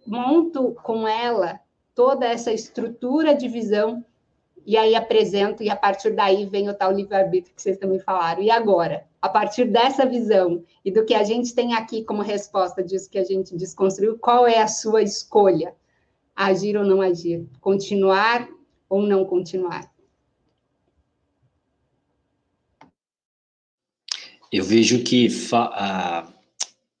monto 0.06 0.76
com 0.84 1.08
ela 1.08 1.58
toda 1.94 2.26
essa 2.26 2.52
estrutura 2.52 3.34
de 3.34 3.48
visão 3.48 4.04
e 4.66 4.76
aí 4.76 4.96
apresento, 4.96 5.62
e 5.62 5.70
a 5.70 5.76
partir 5.76 6.10
daí 6.10 6.44
vem 6.44 6.68
o 6.68 6.74
tal 6.74 6.90
livre-arbítrio 6.90 7.54
que 7.54 7.62
vocês 7.62 7.78
também 7.78 8.00
falaram. 8.00 8.42
E 8.42 8.50
agora, 8.50 9.06
a 9.26 9.28
partir 9.28 9.64
dessa 9.64 10.06
visão 10.06 10.64
e 10.84 10.90
do 10.90 11.04
que 11.04 11.12
a 11.12 11.24
gente 11.24 11.52
tem 11.52 11.74
aqui 11.74 12.04
como 12.04 12.22
resposta 12.22 12.82
disso 12.82 13.10
que 13.10 13.18
a 13.18 13.24
gente 13.24 13.56
desconstruiu, 13.56 14.16
qual 14.18 14.46
é 14.46 14.60
a 14.60 14.68
sua 14.68 15.02
escolha? 15.02 15.74
Agir 16.34 16.76
ou 16.76 16.84
não 16.84 17.00
agir? 17.00 17.44
Continuar 17.60 18.48
ou 18.88 19.02
não 19.02 19.24
continuar? 19.24 19.90
Eu 24.52 24.64
vejo 24.64 25.02
que 25.02 25.26
uh, 25.26 26.32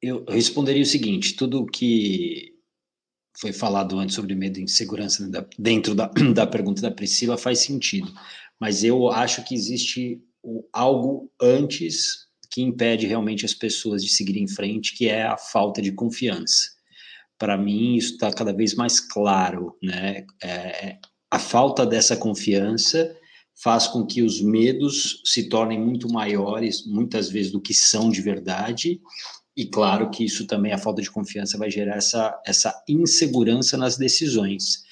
eu 0.02 0.24
responderia 0.28 0.82
o 0.82 0.86
seguinte: 0.86 1.36
tudo 1.36 1.64
que 1.64 2.54
foi 3.38 3.52
falado 3.52 3.98
antes 3.98 4.16
sobre 4.16 4.34
medo 4.34 4.58
e 4.58 4.64
insegurança 4.64 5.30
dentro 5.56 5.94
da, 5.94 6.06
da 6.34 6.46
pergunta 6.46 6.82
da 6.82 6.90
Priscila 6.90 7.38
faz 7.38 7.60
sentido, 7.60 8.12
mas 8.58 8.82
eu 8.82 9.08
acho 9.10 9.44
que 9.44 9.54
existe 9.54 10.20
algo 10.72 11.30
antes 11.40 12.26
que 12.50 12.62
impede 12.62 13.06
realmente 13.06 13.44
as 13.44 13.54
pessoas 13.54 14.02
de 14.02 14.08
seguirem 14.08 14.44
em 14.44 14.48
frente, 14.48 14.96
que 14.96 15.08
é 15.08 15.24
a 15.24 15.36
falta 15.36 15.82
de 15.82 15.92
confiança. 15.92 16.70
Para 17.38 17.58
mim, 17.58 17.96
isso 17.96 18.14
está 18.14 18.32
cada 18.32 18.52
vez 18.52 18.74
mais 18.74 18.98
claro, 18.98 19.76
né? 19.82 20.26
É, 20.42 20.98
a 21.30 21.38
falta 21.38 21.84
dessa 21.84 22.16
confiança 22.16 23.14
faz 23.62 23.86
com 23.86 24.06
que 24.06 24.22
os 24.22 24.40
medos 24.40 25.20
se 25.24 25.48
tornem 25.48 25.80
muito 25.80 26.08
maiores, 26.08 26.86
muitas 26.86 27.28
vezes, 27.28 27.52
do 27.52 27.60
que 27.60 27.74
são 27.74 28.10
de 28.10 28.22
verdade, 28.22 29.00
e 29.56 29.64
claro 29.66 30.10
que 30.10 30.24
isso 30.24 30.46
também, 30.46 30.72
a 30.72 30.78
falta 30.78 31.00
de 31.00 31.10
confiança, 31.10 31.56
vai 31.56 31.70
gerar 31.70 31.96
essa, 31.96 32.38
essa 32.46 32.84
insegurança 32.86 33.76
nas 33.76 33.96
decisões. 33.96 34.84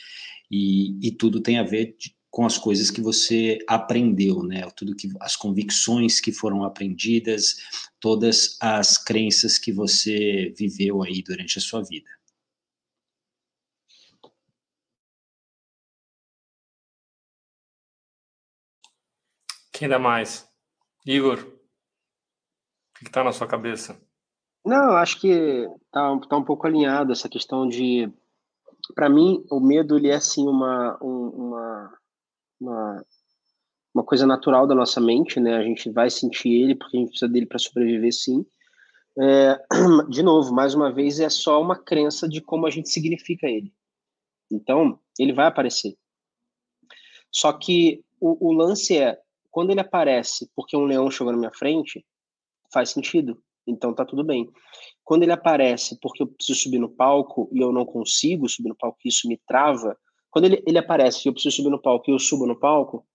E, 0.50 0.98
e 1.06 1.12
tudo 1.12 1.40
tem 1.40 1.58
a 1.58 1.62
ver 1.62 1.94
com 2.34 2.44
as 2.44 2.58
coisas 2.58 2.90
que 2.90 3.00
você 3.00 3.58
aprendeu, 3.68 4.42
né? 4.42 4.68
Tudo 4.76 4.96
que 4.96 5.08
as 5.20 5.36
convicções 5.36 6.20
que 6.20 6.32
foram 6.32 6.64
aprendidas, 6.64 7.54
todas 8.00 8.58
as 8.60 8.98
crenças 8.98 9.56
que 9.56 9.72
você 9.72 10.52
viveu 10.58 11.00
aí 11.00 11.22
durante 11.22 11.58
a 11.58 11.60
sua 11.60 11.84
vida. 11.84 12.10
Quem 19.72 19.88
dá 19.88 20.00
mais? 20.00 20.44
Igor, 21.06 21.38
o 21.38 22.98
que 22.98 23.06
está 23.06 23.22
na 23.22 23.30
sua 23.30 23.46
cabeça? 23.46 23.96
Não, 24.66 24.96
acho 24.96 25.20
que 25.20 25.68
tá, 25.92 26.18
tá 26.28 26.36
um 26.36 26.44
pouco 26.44 26.66
alinhado 26.66 27.12
essa 27.12 27.28
questão 27.28 27.68
de. 27.68 28.12
Para 28.92 29.08
mim, 29.08 29.46
o 29.48 29.60
medo 29.60 29.96
ele 29.96 30.08
é 30.08 30.16
assim 30.16 30.48
uma, 30.48 30.98
uma, 31.00 31.96
uma, 32.60 33.04
uma 33.94 34.04
coisa 34.04 34.26
natural 34.26 34.66
da 34.66 34.74
nossa 34.74 35.00
mente, 35.00 35.40
né? 35.40 35.56
A 35.56 35.62
gente 35.62 35.90
vai 35.90 36.10
sentir 36.10 36.50
ele 36.50 36.74
porque 36.74 36.96
a 36.96 37.00
gente 37.00 37.10
precisa 37.10 37.30
dele 37.30 37.46
para 37.46 37.58
sobreviver, 37.58 38.12
sim. 38.12 38.44
É, 39.18 39.58
de 40.08 40.22
novo, 40.22 40.52
mais 40.52 40.74
uma 40.74 40.92
vez, 40.92 41.20
é 41.20 41.28
só 41.28 41.60
uma 41.60 41.76
crença 41.76 42.28
de 42.28 42.40
como 42.40 42.66
a 42.66 42.70
gente 42.70 42.88
significa 42.88 43.46
ele. 43.46 43.72
Então, 44.50 44.98
ele 45.18 45.32
vai 45.32 45.46
aparecer. 45.46 45.96
Só 47.30 47.52
que 47.52 48.04
o, 48.20 48.48
o 48.48 48.52
lance 48.52 48.96
é, 48.96 49.20
quando 49.50 49.70
ele 49.70 49.80
aparece 49.80 50.50
porque 50.54 50.76
um 50.76 50.84
leão 50.84 51.10
chegou 51.10 51.32
na 51.32 51.38
minha 51.38 51.52
frente, 51.52 52.04
faz 52.72 52.90
sentido 52.90 53.40
então 53.66 53.94
tá 53.94 54.04
tudo 54.04 54.22
bem. 54.22 54.50
Quando 55.02 55.22
ele 55.22 55.32
aparece 55.32 55.98
porque 56.00 56.22
eu 56.22 56.26
preciso 56.26 56.58
subir 56.58 56.78
no 56.78 56.88
palco 56.88 57.48
e 57.52 57.60
eu 57.60 57.72
não 57.72 57.84
consigo 57.84 58.48
subir 58.48 58.68
no 58.68 58.76
palco, 58.76 58.98
isso 59.04 59.28
me 59.28 59.40
trava. 59.46 59.96
Quando 60.34 60.46
ele, 60.46 60.64
ele 60.66 60.78
aparece 60.78 61.20
e 61.24 61.28
eu 61.28 61.32
preciso 61.32 61.54
subir 61.54 61.70
no 61.70 61.80
palco 61.80 62.10
e 62.10 62.12
eu 62.12 62.18
subo 62.18 62.44
no 62.44 62.58
palco, 62.58 63.06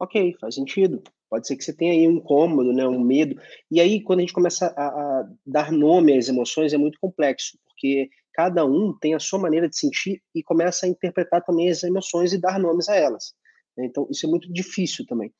ok, 0.00 0.34
faz 0.40 0.56
sentido. 0.56 1.00
Pode 1.30 1.46
ser 1.46 1.54
que 1.54 1.62
você 1.62 1.72
tenha 1.72 1.92
aí 1.92 2.08
um 2.08 2.16
incômodo, 2.16 2.72
né, 2.72 2.84
um 2.88 2.98
medo. 2.98 3.40
E 3.70 3.80
aí, 3.80 4.02
quando 4.02 4.18
a 4.18 4.22
gente 4.22 4.32
começa 4.32 4.74
a, 4.76 4.86
a 4.88 5.28
dar 5.46 5.70
nome 5.70 6.18
às 6.18 6.28
emoções, 6.28 6.72
é 6.72 6.76
muito 6.76 6.98
complexo, 7.00 7.56
porque 7.64 8.08
cada 8.34 8.64
um 8.64 8.92
tem 8.98 9.14
a 9.14 9.20
sua 9.20 9.38
maneira 9.38 9.68
de 9.68 9.78
sentir 9.78 10.20
e 10.34 10.42
começa 10.42 10.86
a 10.86 10.88
interpretar 10.88 11.40
também 11.44 11.70
as 11.70 11.84
emoções 11.84 12.32
e 12.32 12.40
dar 12.40 12.58
nomes 12.58 12.88
a 12.88 12.96
elas. 12.96 13.32
Então, 13.78 14.08
isso 14.10 14.26
é 14.26 14.28
muito 14.28 14.52
difícil 14.52 15.06
também. 15.06 15.32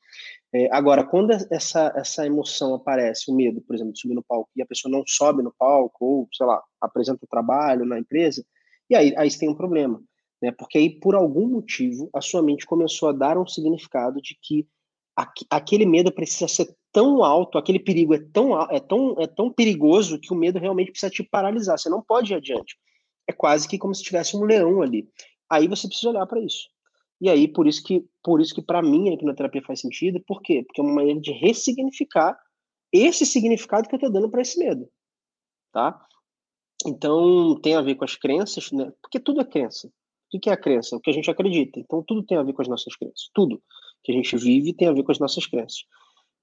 É, 0.55 0.69
agora, 0.71 1.03
quando 1.03 1.33
essa, 1.51 1.91
essa 1.93 2.25
emoção 2.25 2.73
aparece, 2.73 3.29
o 3.29 3.35
medo, 3.35 3.59
por 3.59 3.75
exemplo, 3.75 3.91
de 3.91 3.99
subir 3.99 4.15
no 4.15 4.23
palco, 4.23 4.49
e 4.55 4.61
a 4.61 4.65
pessoa 4.65 4.89
não 4.89 5.03
sobe 5.05 5.43
no 5.43 5.53
palco, 5.59 6.05
ou, 6.05 6.29
sei 6.31 6.47
lá, 6.47 6.63
apresenta 6.79 7.25
o 7.25 7.27
trabalho 7.27 7.83
na 7.83 7.99
empresa, 7.99 8.45
e 8.89 8.95
aí, 8.95 9.13
aí 9.17 9.29
você 9.29 9.39
tem 9.39 9.49
um 9.49 9.55
problema. 9.55 10.01
Né? 10.41 10.51
Porque 10.51 10.77
aí, 10.77 10.89
por 10.89 11.15
algum 11.15 11.47
motivo, 11.47 12.09
a 12.13 12.21
sua 12.21 12.41
mente 12.41 12.65
começou 12.65 13.09
a 13.09 13.13
dar 13.13 13.37
um 13.37 13.47
significado 13.47 14.21
de 14.21 14.37
que 14.41 14.67
aquele 15.49 15.85
medo 15.85 16.11
precisa 16.11 16.47
ser 16.47 16.75
tão 16.91 17.23
alto, 17.23 17.57
aquele 17.57 17.79
perigo 17.79 18.13
é 18.13 18.19
tão, 18.19 18.59
é, 18.69 18.79
tão, 18.79 19.15
é 19.17 19.25
tão 19.25 19.51
perigoso 19.51 20.19
que 20.19 20.31
o 20.31 20.35
medo 20.35 20.59
realmente 20.59 20.91
precisa 20.91 21.09
te 21.09 21.23
paralisar. 21.23 21.77
Você 21.77 21.89
não 21.89 22.01
pode 22.01 22.33
ir 22.33 22.35
adiante. 22.35 22.77
É 23.27 23.33
quase 23.33 23.67
que 23.67 23.77
como 23.77 23.95
se 23.95 24.03
tivesse 24.03 24.37
um 24.37 24.43
leão 24.43 24.81
ali. 24.81 25.09
Aí 25.49 25.67
você 25.67 25.87
precisa 25.87 26.09
olhar 26.09 26.25
para 26.27 26.39
isso. 26.39 26.69
E 27.19 27.29
aí, 27.29 27.47
por 27.47 27.67
isso 27.67 27.83
que, 27.83 28.05
por 28.23 28.39
isso 28.39 28.53
que 28.53 28.61
para 28.61 28.81
mim 28.81 29.09
a 29.09 29.13
hipnoterapia 29.13 29.61
faz 29.63 29.81
sentido. 29.81 30.21
Por 30.25 30.41
quê? 30.41 30.63
Porque 30.63 30.79
é 30.79 30.83
uma 30.83 30.93
maneira 30.93 31.19
de 31.19 31.31
ressignificar 31.31 32.37
esse 32.91 33.25
significado 33.25 33.87
que 33.87 33.95
eu 33.95 33.97
estou 33.97 34.11
dando 34.11 34.29
para 34.29 34.41
esse 34.41 34.57
medo, 34.59 34.87
tá? 35.73 35.99
Então, 36.85 37.59
tem 37.59 37.75
a 37.75 37.81
ver 37.81 37.95
com 37.95 38.05
as 38.05 38.15
crenças, 38.15 38.71
né? 38.71 38.93
Porque 39.01 39.19
tudo 39.19 39.41
é 39.41 39.45
crença. 39.45 39.91
O 40.33 40.39
que 40.39 40.49
é 40.49 40.53
a 40.53 40.57
crença? 40.57 40.95
O 40.95 40.99
que 40.99 41.09
a 41.09 41.13
gente 41.13 41.29
acredita. 41.31 41.79
Então, 41.79 42.03
tudo 42.03 42.23
tem 42.23 42.37
a 42.37 42.43
ver 42.43 42.53
com 42.53 42.61
as 42.61 42.67
nossas 42.67 42.95
crenças. 42.95 43.29
Tudo 43.33 43.61
que 44.03 44.11
a 44.11 44.15
gente 44.15 44.35
vive 44.37 44.73
tem 44.73 44.87
a 44.87 44.93
ver 44.93 45.03
com 45.03 45.11
as 45.11 45.19
nossas 45.19 45.45
crenças. 45.45 45.85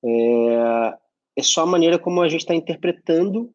É, 0.05 0.99
é 1.37 1.43
só 1.43 1.63
a 1.63 1.67
maneira 1.67 1.99
como 1.99 2.23
a 2.23 2.29
gente 2.29 2.41
está 2.41 2.55
interpretando 2.55 3.53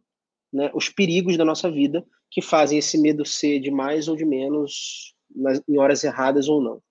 né, 0.52 0.72
os 0.74 0.90
perigos 0.90 1.38
da 1.38 1.46
nossa 1.46 1.70
vida 1.70 2.06
que 2.30 2.42
fazem 2.42 2.78
esse 2.78 2.98
medo 2.98 3.26
ser 3.26 3.60
de 3.60 3.72
mais 3.72 4.08
ou 4.08 4.16
de 4.16 4.26
menos 4.26 5.16
nas, 5.36 5.62
em 5.68 5.80
horas 5.80 6.04
erradas 6.04 6.48
ou 6.48 6.62
não. 6.62 6.82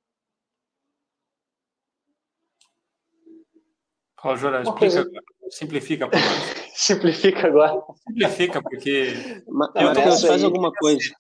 Fala, 4.21 4.37
Jura, 4.37 4.63
explica 4.63 4.79
coisa... 4.79 5.11
Simplifica 5.51 6.07
nós. 6.07 6.15
Simplifica 6.75 7.47
agora. 7.47 7.83
Simplifica, 8.07 8.63
porque. 8.63 9.43
Matheus, 9.49 10.23
faz 10.23 10.45
alguma 10.45 10.73
coisa. 10.73 11.11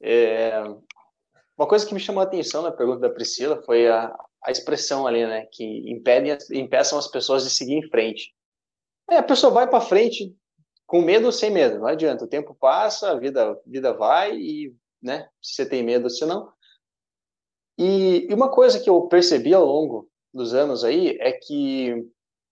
É... 0.00 0.62
Uma 1.58 1.66
coisa 1.66 1.84
que 1.84 1.92
me 1.92 1.98
chamou 1.98 2.20
a 2.20 2.24
atenção 2.24 2.62
na 2.62 2.70
pergunta 2.70 3.00
da 3.00 3.10
Priscila 3.10 3.60
foi 3.64 3.88
a, 3.88 4.16
a 4.44 4.50
expressão 4.50 5.08
ali, 5.08 5.26
né? 5.26 5.46
Que 5.50 5.90
impedem, 5.90 6.38
impeçam 6.52 6.96
as 6.96 7.08
pessoas 7.08 7.42
de 7.42 7.50
seguir 7.50 7.74
em 7.74 7.88
frente. 7.90 8.32
É, 9.10 9.16
a 9.16 9.22
pessoa 9.24 9.52
vai 9.52 9.68
para 9.68 9.80
frente 9.80 10.36
com 10.86 11.02
medo 11.02 11.26
ou 11.26 11.32
sem 11.32 11.50
medo, 11.50 11.80
não 11.80 11.88
adianta. 11.88 12.24
O 12.24 12.28
tempo 12.28 12.54
passa, 12.54 13.10
a 13.10 13.18
vida, 13.18 13.60
vida 13.66 13.92
vai 13.92 14.36
e, 14.36 14.72
né? 15.02 15.28
Se 15.42 15.54
você 15.54 15.68
tem 15.68 15.82
medo, 15.82 16.08
se 16.08 16.24
não. 16.24 16.52
E, 17.76 18.28
e 18.30 18.34
uma 18.34 18.50
coisa 18.50 18.78
que 18.78 18.88
eu 18.88 19.08
percebi 19.08 19.52
ao 19.52 19.64
longo 19.64 20.08
dos 20.32 20.54
anos 20.54 20.84
aí 20.84 21.18
é 21.20 21.32
que 21.32 22.06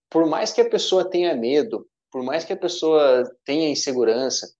por 0.09 0.25
mais 0.25 0.51
que 0.51 0.59
a 0.59 0.69
pessoa 0.69 1.09
tenha 1.09 1.33
medo, 1.33 1.87
por 2.11 2.23
mais 2.23 2.43
que 2.43 2.51
a 2.51 2.57
pessoa 2.57 3.23
tenha 3.45 3.69
insegurança, 3.69 4.53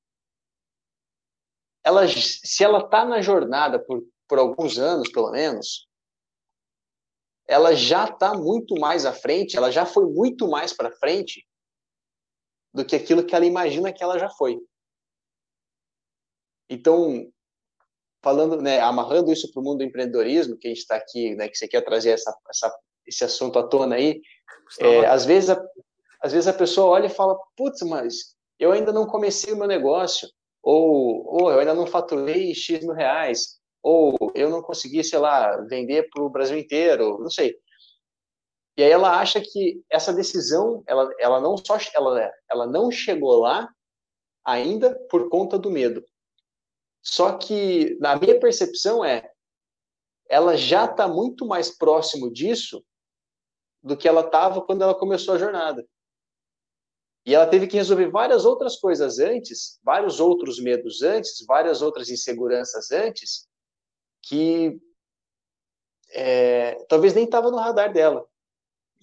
ela, 1.84 2.08
se 2.08 2.64
ela 2.64 2.80
está 2.80 3.06
na 3.06 3.22
jornada 3.22 3.80
por, 3.80 4.04
por 4.28 4.40
alguns 4.40 4.78
anos, 4.78 5.12
pelo 5.12 5.32
menos, 5.32 5.88
ela 7.48 7.74
já 7.74 8.06
está 8.06 8.34
muito 8.34 8.76
mais 8.80 9.06
à 9.06 9.14
frente, 9.14 9.56
ela 9.56 9.72
já 9.72 9.86
foi 9.86 10.06
muito 10.06 10.48
mais 10.48 10.74
para 10.74 10.96
frente 10.98 11.48
do 12.74 12.86
que 12.86 12.96
aquilo 12.96 13.26
que 13.26 13.36
ela 13.36 13.46
imagina 13.46 13.94
que 13.94 14.04
ela 14.04 14.20
já 14.20 14.30
foi. 14.30 14.60
Então, 16.70 17.32
falando, 18.22 18.62
né, 18.62 18.80
amarrando 18.82 19.32
isso 19.32 19.52
para 19.52 19.62
o 19.62 19.64
mundo 19.64 19.78
do 19.78 19.84
empreendedorismo, 19.86 20.58
que 20.58 20.68
a 20.68 20.70
gente 20.70 20.82
está 20.82 20.96
aqui, 20.96 21.34
né, 21.36 21.48
que 21.48 21.58
você 21.58 21.68
quer 21.68 21.82
trazer 21.82 22.12
essa, 22.12 22.36
essa 22.50 22.78
esse 23.08 23.24
assunto 23.24 23.58
à 23.58 23.66
tona 23.66 23.96
aí, 23.96 24.22
é, 24.80 25.06
às 25.06 25.26
vezes 25.26 25.50
a, 25.50 25.66
às 26.22 26.34
vezes 26.34 26.48
a 26.48 26.54
pessoa 26.54 26.90
olha 26.90 27.08
e 27.08 27.10
fala, 27.10 27.40
putz, 27.56 27.82
mas 27.84 28.36
eu 28.60 28.74
ainda 28.74 28.92
não 28.92 29.08
comecei 29.08 29.54
o 29.54 29.58
meu 29.58 29.68
negócio, 29.68 30.28
ou, 30.62 31.26
ou 31.26 31.52
eu 31.52 31.60
ainda 31.60 31.74
não 31.74 31.88
faturei 31.88 32.54
X 32.54 32.82
mil 32.82 32.94
reais, 32.94 33.60
ou 33.82 34.16
eu 34.36 34.50
não 34.50 34.62
consegui, 34.62 35.04
sei 35.04 35.20
lá, 35.20 35.58
vender 35.62 36.10
para 36.10 36.24
o 36.24 36.30
Brasil 36.30 36.58
inteiro, 36.58 37.18
não 37.20 37.30
sei. 37.30 37.58
E 38.78 38.84
aí 38.84 38.92
ela 38.92 39.20
acha 39.20 39.42
que 39.42 39.84
essa 39.90 40.14
decisão, 40.14 40.84
ela, 40.86 41.10
ela 41.20 41.42
não 41.42 41.58
só 41.58 41.78
ela, 41.96 42.32
ela 42.50 42.68
não 42.68 42.92
chegou 42.92 43.40
lá 43.40 43.70
ainda 44.46 44.96
por 45.10 45.30
conta 45.30 45.58
do 45.58 45.72
medo. 45.72 46.06
Só 47.02 47.38
que 47.38 47.98
na 48.00 48.16
minha 48.16 48.40
percepção 48.40 49.04
é, 49.04 49.32
ela 50.30 50.56
já 50.56 50.86
está 50.86 51.08
muito 51.08 51.46
mais 51.46 51.76
próximo 51.76 52.32
disso 52.32 52.84
do 53.82 53.98
que 53.98 54.08
ela 54.08 54.22
estava 54.22 54.62
quando 54.62 54.84
ela 54.84 54.94
começou 54.94 55.34
a 55.34 55.40
jornada. 55.40 55.88
E 57.26 57.34
ela 57.34 57.48
teve 57.48 57.68
que 57.68 57.76
resolver 57.76 58.10
várias 58.10 58.46
outras 58.46 58.78
coisas 58.78 59.20
antes, 59.20 59.80
vários 59.84 60.20
outros 60.20 60.62
medos 60.62 61.02
antes, 61.02 61.46
várias 61.46 61.82
outras 61.82 62.10
inseguranças 62.10 62.92
antes, 62.92 63.48
que 64.22 64.80
é, 66.12 66.76
talvez 66.90 67.14
nem 67.14 67.26
estava 67.26 67.52
no 67.52 67.58
radar 67.58 67.92
dela. 67.92 68.26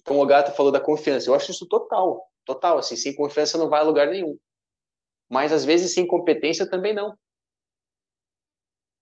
Então 0.01 0.19
o 0.19 0.25
Gato 0.25 0.55
falou 0.55 0.71
da 0.71 0.79
confiança. 0.79 1.29
Eu 1.29 1.35
acho 1.35 1.51
isso 1.51 1.67
total, 1.67 2.29
total. 2.45 2.77
Assim, 2.77 2.95
sem 2.95 3.15
confiança 3.15 3.57
não 3.57 3.69
vai 3.69 3.81
a 3.81 3.83
lugar 3.83 4.07
nenhum. 4.07 4.37
Mas 5.29 5.51
às 5.51 5.65
vezes 5.65 5.93
sem 5.93 6.05
competência 6.05 6.69
também 6.69 6.93
não. 6.93 7.17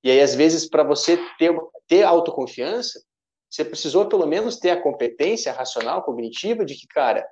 E 0.03 0.11
aí 0.11 0.21
às 0.21 0.35
vezes 0.35 0.69
para 0.69 0.83
você 0.83 1.17
ter 1.37 1.53
ter 1.87 2.03
autoconfiança, 2.03 3.03
você 3.49 3.63
precisou 3.63 4.07
pelo 4.07 4.25
menos 4.25 4.57
ter 4.57 4.71
a 4.71 4.81
competência 4.81 5.51
racional, 5.51 6.03
cognitiva 6.03 6.65
de 6.65 6.75
que, 6.75 6.87
cara, 6.87 7.27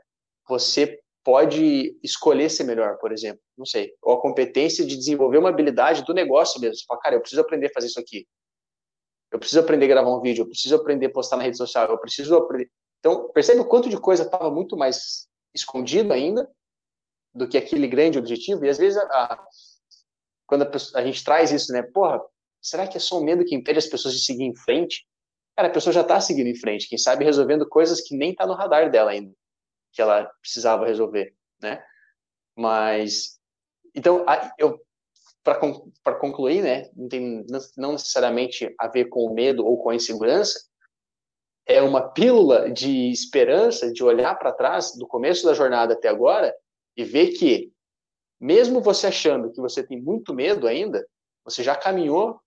você 0.48 1.00
pode 1.24 1.98
escolher 2.04 2.50
ser 2.50 2.64
melhor, 2.64 2.98
por 2.98 3.12
exemplo, 3.12 3.42
não 3.58 3.66
sei, 3.66 3.94
ou 4.02 4.14
a 4.14 4.22
competência 4.22 4.86
de 4.86 4.96
desenvolver 4.96 5.38
uma 5.38 5.50
habilidade 5.50 6.04
do 6.04 6.14
negócio 6.14 6.60
mesmo. 6.60 6.76
Você 6.76 6.86
fala, 6.88 7.00
cara, 7.00 7.16
eu 7.16 7.22
preciso 7.22 7.42
aprender 7.42 7.68
a 7.68 7.74
fazer 7.74 7.88
isso 7.88 8.00
aqui. 8.00 8.28
Eu 9.32 9.40
preciso 9.40 9.62
aprender 9.62 9.86
a 9.86 9.90
gravar 9.90 10.16
um 10.16 10.22
vídeo, 10.22 10.44
eu 10.44 10.48
preciso 10.48 10.76
aprender 10.76 11.08
a 11.08 11.12
postar 11.12 11.38
na 11.38 11.44
rede 11.44 11.58
social, 11.58 11.90
eu 11.90 11.98
preciso 11.98 12.36
aprender 12.36 12.70
então, 13.02 13.30
percebe 13.34 13.60
o 13.60 13.66
quanto 13.66 13.90
de 13.90 14.00
coisa 14.00 14.24
estava 14.24 14.50
muito 14.52 14.78
mais 14.78 15.28
escondido 15.54 16.14
ainda 16.14 16.50
do 17.34 17.48
que 17.48 17.58
aquele 17.58 17.88
grande 17.88 18.20
objetivo. 18.20 18.64
E 18.64 18.70
às 18.70 18.78
vezes, 18.78 18.98
a, 18.98 19.04
a, 19.04 19.48
quando 20.46 20.62
a, 20.62 21.00
a, 21.00 21.04
gente 21.04 21.24
traz 21.24 21.52
isso, 21.52 21.74
né? 21.74 21.82
Porra, 21.82 22.22
será 22.62 22.88
que 22.88 22.98
é 22.98 23.00
só 23.00 23.20
o 23.20 23.24
medo 23.24 23.44
que 23.44 23.56
impede 23.56 23.80
as 23.80 23.88
pessoas 23.88 24.14
de 24.14 24.24
seguir 24.24 24.44
em 24.44 24.56
frente? 24.56 25.06
Cara, 25.56 25.68
a 25.68 25.72
pessoa 25.72 25.92
já 25.92 26.02
está 26.02 26.22
seguindo 26.22 26.48
em 26.48 26.56
frente, 26.56 26.88
quem 26.88 26.98
sabe 26.98 27.26
resolvendo 27.26 27.68
coisas 27.68 28.02
que 28.02 28.16
nem 28.16 28.32
está 28.32 28.46
no 28.46 28.54
radar 28.54 28.90
dela 28.90 29.12
ainda, 29.12 29.34
que 29.92 30.02
ela 30.02 30.32
precisava 30.40 30.86
resolver, 30.86 31.36
né? 31.62 31.84
Mas, 32.56 33.40
então, 33.96 34.24
eu 34.58 34.80
para 35.44 36.16
concluir, 36.20 36.62
né, 36.62 36.90
não 36.96 37.08
tem 37.08 37.46
não 37.78 37.94
necessariamente 37.94 38.74
a 38.80 38.88
ver 38.88 39.06
com 39.06 39.26
o 39.26 39.34
medo 39.34 39.66
ou 39.66 39.82
com 39.82 39.90
a 39.90 39.96
insegurança, 39.96 40.60
é 41.66 41.82
uma 41.82 42.10
pílula 42.10 42.70
de 42.70 43.12
esperança, 43.12 43.92
de 43.92 44.04
olhar 44.04 44.36
para 44.36 44.52
trás, 44.52 44.96
do 44.96 45.08
começo 45.08 45.46
da 45.46 45.54
jornada 45.54 45.94
até 45.94 46.08
agora, 46.08 46.56
e 46.98 47.04
ver 47.04 47.32
que, 47.32 47.72
mesmo 48.40 48.82
você 48.82 49.08
achando 49.08 49.52
que 49.52 49.62
você 49.62 49.86
tem 49.86 50.02
muito 50.02 50.34
medo 50.34 50.68
ainda, 50.68 51.08
você 51.46 51.64
já 51.64 51.76
caminhou 51.76 52.40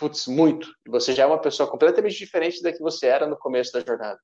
putz, 0.00 0.26
muito. 0.26 0.74
Você 0.88 1.12
já 1.12 1.24
é 1.24 1.26
uma 1.26 1.40
pessoa 1.40 1.70
completamente 1.70 2.16
diferente 2.16 2.62
da 2.62 2.72
que 2.72 2.80
você 2.80 3.06
era 3.06 3.26
no 3.26 3.36
começo 3.36 3.70
da 3.70 3.80
jornada. 3.80 4.18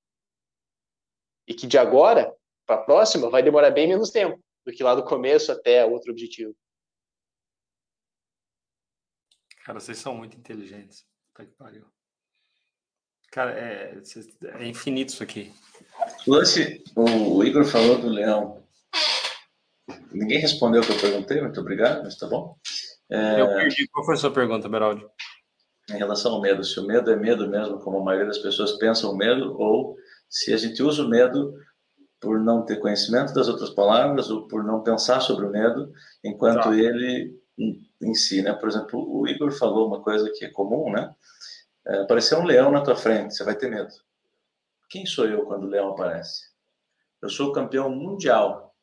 E 1.46 1.52
que 1.52 1.66
de 1.66 1.76
agora 1.76 2.34
para 2.66 2.76
a 2.76 2.84
próxima 2.84 3.28
vai 3.28 3.42
demorar 3.42 3.70
bem 3.70 3.86
menos 3.86 4.10
tempo 4.10 4.42
do 4.64 4.72
que 4.72 4.82
lá 4.82 4.94
do 4.94 5.04
começo 5.04 5.52
até 5.52 5.84
outro 5.84 6.10
objetivo. 6.10 6.56
Cara, 9.66 9.80
vocês 9.80 9.98
são 9.98 10.14
muito 10.14 10.38
inteligentes. 10.38 11.04
Tá 11.34 11.44
que 11.44 11.50
pariu. 11.56 11.84
Cara, 13.32 13.50
é, 13.50 14.00
é 14.60 14.68
infinito 14.68 15.12
isso 15.12 15.24
aqui. 15.24 15.52
Lance, 16.24 16.84
o 16.94 17.42
Igor 17.42 17.64
falou 17.64 17.98
do 17.98 18.08
leão. 18.08 18.62
Ninguém 20.12 20.38
respondeu 20.38 20.82
o 20.82 20.86
que 20.86 20.92
eu 20.92 21.00
perguntei, 21.00 21.40
muito 21.40 21.60
obrigado, 21.60 22.04
mas 22.04 22.16
tá 22.16 22.28
bom. 22.28 22.56
É... 23.10 23.40
Eu 23.40 23.48
perdi. 23.48 23.88
Qual 23.88 24.06
foi 24.06 24.14
a 24.14 24.18
sua 24.18 24.32
pergunta, 24.32 24.68
Beraldi? 24.68 25.04
Em 25.90 25.98
relação 25.98 26.34
ao 26.34 26.40
medo, 26.40 26.62
se 26.62 26.78
o 26.78 26.86
medo 26.86 27.10
é 27.10 27.16
medo 27.16 27.50
mesmo, 27.50 27.80
como 27.80 27.98
a 27.98 28.04
maioria 28.04 28.28
das 28.28 28.38
pessoas 28.38 28.78
pensam 28.78 29.10
o 29.10 29.16
medo, 29.16 29.60
ou 29.60 29.96
se 30.30 30.54
a 30.54 30.56
gente 30.56 30.80
usa 30.80 31.02
o 31.02 31.08
medo 31.08 31.52
por 32.20 32.38
não 32.38 32.64
ter 32.64 32.76
conhecimento 32.76 33.34
das 33.34 33.48
outras 33.48 33.70
palavras 33.70 34.30
ou 34.30 34.46
por 34.46 34.62
não 34.62 34.84
pensar 34.84 35.18
sobre 35.18 35.44
o 35.44 35.50
medo, 35.50 35.92
enquanto 36.22 36.72
ele 36.72 37.36
em, 37.58 38.14
si, 38.14 38.42
né? 38.42 38.52
Por 38.52 38.68
exemplo, 38.68 39.00
o 39.08 39.26
Igor 39.26 39.52
falou 39.52 39.88
uma 39.88 40.02
coisa 40.02 40.30
que 40.34 40.44
é 40.44 40.50
comum, 40.50 40.90
né? 40.92 41.14
é, 41.86 42.02
aparecer 42.02 42.36
um 42.36 42.44
leão 42.44 42.70
na 42.70 42.82
tua 42.82 42.96
frente, 42.96 43.34
você 43.34 43.44
vai 43.44 43.56
ter 43.56 43.70
medo. 43.70 43.92
Quem 44.88 45.06
sou 45.06 45.26
eu 45.26 45.44
quando 45.46 45.64
o 45.64 45.68
leão 45.68 45.90
aparece? 45.90 46.44
Eu 47.22 47.28
sou 47.28 47.48
o 47.48 47.52
campeão 47.52 47.88
mundial 47.90 48.74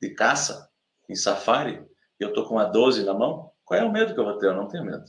de 0.00 0.10
caça 0.10 0.68
em 1.08 1.14
safari 1.14 1.84
e 2.20 2.24
eu 2.24 2.32
tô 2.32 2.44
com 2.44 2.54
uma 2.54 2.64
12 2.64 3.04
na 3.04 3.14
mão. 3.14 3.50
Qual 3.64 3.78
é 3.78 3.84
o 3.84 3.92
medo 3.92 4.14
que 4.14 4.20
eu 4.20 4.24
vou 4.24 4.38
ter? 4.38 4.46
Eu 4.46 4.54
não 4.54 4.68
tenho 4.68 4.84
medo. 4.84 5.04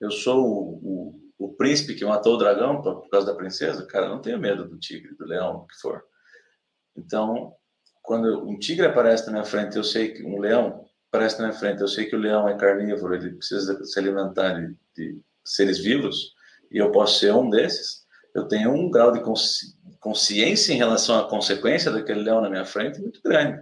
Eu 0.00 0.10
sou 0.10 0.42
o, 0.42 1.14
o, 1.38 1.46
o 1.46 1.54
príncipe 1.54 1.94
que 1.94 2.04
matou 2.04 2.34
o 2.34 2.38
dragão 2.38 2.80
por, 2.82 3.02
por 3.02 3.10
causa 3.10 3.26
da 3.26 3.34
princesa. 3.34 3.86
Cara, 3.86 4.06
eu 4.06 4.10
não 4.10 4.20
tenho 4.20 4.38
medo 4.38 4.68
do 4.68 4.78
tigre, 4.78 5.14
do 5.14 5.26
leão, 5.26 5.58
o 5.58 5.66
que 5.66 5.76
for. 5.76 6.02
Então, 6.96 7.54
quando 8.02 8.46
um 8.48 8.58
tigre 8.58 8.86
aparece 8.86 9.26
na 9.26 9.32
minha 9.32 9.44
frente, 9.44 9.76
eu 9.76 9.84
sei 9.84 10.12
que 10.12 10.24
um 10.24 10.38
leão 10.38 10.85
aparece 11.16 11.38
na 11.38 11.48
minha 11.48 11.58
frente, 11.58 11.80
eu 11.80 11.88
sei 11.88 12.04
que 12.04 12.14
o 12.14 12.18
leão 12.18 12.48
é 12.48 12.56
carnívoro, 12.56 13.14
ele 13.14 13.32
precisa 13.32 13.82
se 13.84 13.98
alimentar 13.98 14.52
de, 14.54 14.76
de 14.94 15.20
seres 15.44 15.78
vivos 15.78 16.34
e 16.70 16.76
eu 16.76 16.92
posso 16.92 17.18
ser 17.18 17.32
um 17.32 17.48
desses, 17.48 18.04
eu 18.34 18.46
tenho 18.46 18.70
um 18.70 18.90
grau 18.90 19.10
de 19.10 19.20
consci 19.20 19.74
consciência 19.98 20.72
em 20.72 20.76
relação 20.76 21.18
à 21.18 21.28
consequência 21.28 21.90
daquele 21.90 22.20
leão 22.20 22.40
na 22.40 22.48
minha 22.48 22.64
frente 22.64 23.00
muito 23.00 23.20
grande. 23.20 23.60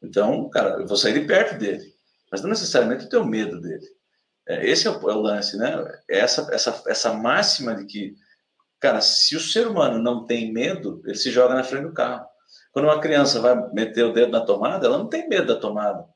Então, 0.00 0.48
cara, 0.48 0.80
eu 0.80 0.86
vou 0.86 0.96
sair 0.96 1.18
de 1.18 1.26
perto 1.26 1.58
dele, 1.58 1.92
mas 2.30 2.40
não 2.40 2.50
necessariamente 2.50 3.04
eu 3.04 3.10
tenho 3.10 3.24
medo 3.24 3.60
dele. 3.60 3.84
É, 4.46 4.64
esse 4.64 4.86
é 4.86 4.90
o, 4.90 5.10
é 5.10 5.14
o, 5.14 5.20
lance, 5.20 5.56
né? 5.56 5.82
Essa, 6.08 6.46
essa, 6.54 6.84
essa 6.86 7.12
máxima 7.14 7.74
de 7.74 7.84
que, 7.84 8.14
cara, 8.78 9.00
se 9.00 9.34
o 9.34 9.40
ser 9.40 9.66
humano 9.66 9.98
não 9.98 10.24
tem 10.24 10.52
medo, 10.52 11.02
ele 11.04 11.16
se 11.16 11.32
joga 11.32 11.54
na 11.54 11.64
frente 11.64 11.88
do 11.88 11.94
carro. 11.94 12.24
Quando 12.70 12.84
uma 12.84 13.00
criança 13.00 13.40
vai 13.40 13.56
meter 13.72 14.04
o 14.04 14.12
dedo 14.12 14.30
na 14.30 14.44
tomada, 14.44 14.86
ela 14.86 14.98
não 14.98 15.08
tem 15.08 15.28
medo 15.28 15.48
da 15.48 15.58
tomada. 15.58 16.06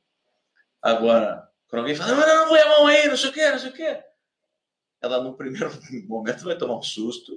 Agora, 0.82 1.48
quando 1.68 1.80
alguém 1.80 1.94
fala, 1.94 2.12
não, 2.12 2.20
não, 2.20 2.36
não, 2.36 2.48
põe 2.48 2.60
a 2.60 2.68
mão 2.68 2.86
aí, 2.86 3.08
não 3.08 3.16
sei 3.16 3.30
o 3.30 3.32
quê, 3.32 3.50
não 3.50 3.58
sei 3.58 3.70
o 3.70 3.72
quê 3.72 4.04
ela 5.00 5.22
no 5.22 5.36
primeiro 5.36 5.70
momento 6.06 6.44
vai 6.44 6.56
tomar 6.56 6.76
um 6.76 6.82
susto, 6.82 7.32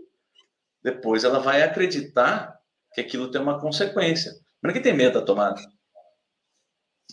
depois 0.81 1.23
ela 1.23 1.39
vai 1.39 1.63
acreditar 1.63 2.59
que 2.93 3.01
aquilo 3.01 3.31
tem 3.31 3.41
uma 3.41 3.59
consequência. 3.59 4.33
Mas 4.61 4.69
ninguém 4.69 4.81
tem 4.81 4.93
medo 4.93 5.19
da 5.19 5.25
tomada. 5.25 5.61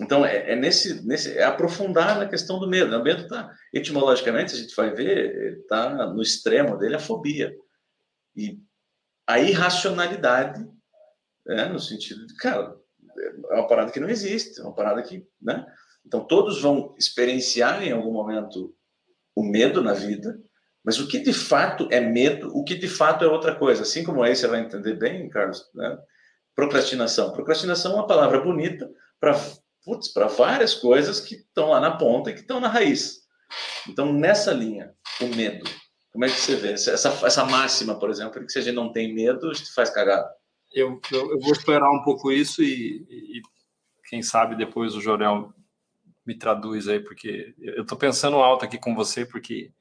Então, 0.01 0.25
é, 0.25 0.53
é, 0.53 0.57
nesse, 0.57 1.07
nesse, 1.07 1.37
é 1.37 1.45
aprofundar 1.45 2.19
na 2.19 2.29
questão 2.29 2.59
do 2.59 2.69
medo. 2.69 2.97
O 2.97 3.03
medo 3.03 3.23
está, 3.23 3.55
etimologicamente, 3.73 4.55
a 4.55 4.59
gente 4.59 4.75
vai 4.75 4.91
ver, 4.91 5.59
está 5.59 6.07
no 6.07 6.23
extremo 6.23 6.77
dele 6.77 6.97
a 6.97 7.01
fobia. 7.01 7.55
E 8.35 8.59
a 9.27 9.39
irracionalidade, 9.41 10.67
né, 11.47 11.67
no 11.67 11.79
sentido 11.79 12.27
de, 12.27 12.35
cara, 12.35 12.77
é 13.51 13.55
uma 13.55 13.69
parada 13.69 13.93
que 13.93 14.01
não 14.01 14.09
existe, 14.09 14.61
é 14.61 14.65
uma 14.65 14.75
parada 14.75 15.03
que, 15.03 15.27
né? 15.41 15.67
Então, 16.05 16.25
todos 16.25 16.61
vão 16.61 16.95
experienciar 16.99 17.83
em 17.83 17.93
algum 17.93 18.13
momento 18.13 18.75
o 19.35 19.43
medo 19.43 19.83
na 19.83 19.93
vida, 19.93 20.41
mas 20.85 20.99
o 20.99 21.07
que 21.07 21.19
de 21.19 21.33
fato 21.33 21.89
é 21.91 22.01
medo, 22.01 22.57
o 22.57 22.65
que 22.65 22.75
de 22.75 22.89
fato 22.89 23.25
é 23.25 23.29
outra 23.29 23.55
coisa. 23.55 23.83
Assim 23.83 24.03
como 24.03 24.23
aí 24.23 24.35
você 24.35 24.47
vai 24.47 24.61
entender 24.61 24.95
bem, 24.95 25.29
Carlos, 25.29 25.69
né? 25.75 25.99
procrastinação. 26.55 27.33
Procrastinação 27.33 27.93
é 27.93 27.95
uma 27.97 28.07
palavra 28.07 28.41
bonita 28.41 28.91
para 29.19 30.27
várias 30.27 30.75
coisas 30.75 31.21
que 31.21 31.37
estão 31.37 31.71
lá 31.71 31.81
na 31.81 31.97
ponta 31.97 32.31
e 32.31 32.35
que 32.35 32.41
estão 32.41 32.61
na 32.61 32.69
raiz. 32.69 33.21
Então, 33.89 34.13
nessa 34.13 34.53
linha, 34.53 34.95
o 35.21 35.27
medo. 35.35 35.65
Como 36.13 36.25
é 36.25 36.29
que 36.29 36.35
você 36.35 36.57
vê? 36.57 36.73
Essa, 36.73 37.09
essa 37.27 37.45
máxima, 37.45 37.99
por 37.99 38.11
exemplo, 38.11 38.45
que 38.45 38.53
se 38.53 38.59
a 38.59 38.63
gente 38.63 38.75
não 38.75 38.93
tem 38.93 39.15
medo, 39.15 39.51
a 39.51 39.55
gente 39.55 39.73
faz 39.73 39.91
cagada. 39.91 40.29
Eu, 40.73 41.01
eu, 41.11 41.33
eu 41.33 41.41
vou 41.41 41.53
esperar 41.53 41.91
um 41.91 42.03
pouco 42.03 42.31
isso 42.31 42.63
e, 42.63 43.05
e, 43.09 43.43
quem 44.09 44.23
sabe 44.23 44.57
depois 44.57 44.95
o 44.95 45.01
Jorel 45.01 45.53
me 46.27 46.35
traduz 46.37 46.89
aí, 46.89 47.01
porque 47.01 47.55
eu 47.59 47.83
estou 47.83 47.97
pensando 47.97 48.37
alto 48.37 48.65
aqui 48.65 48.79
com 48.79 48.95
você, 48.95 49.25
porque 49.25 49.73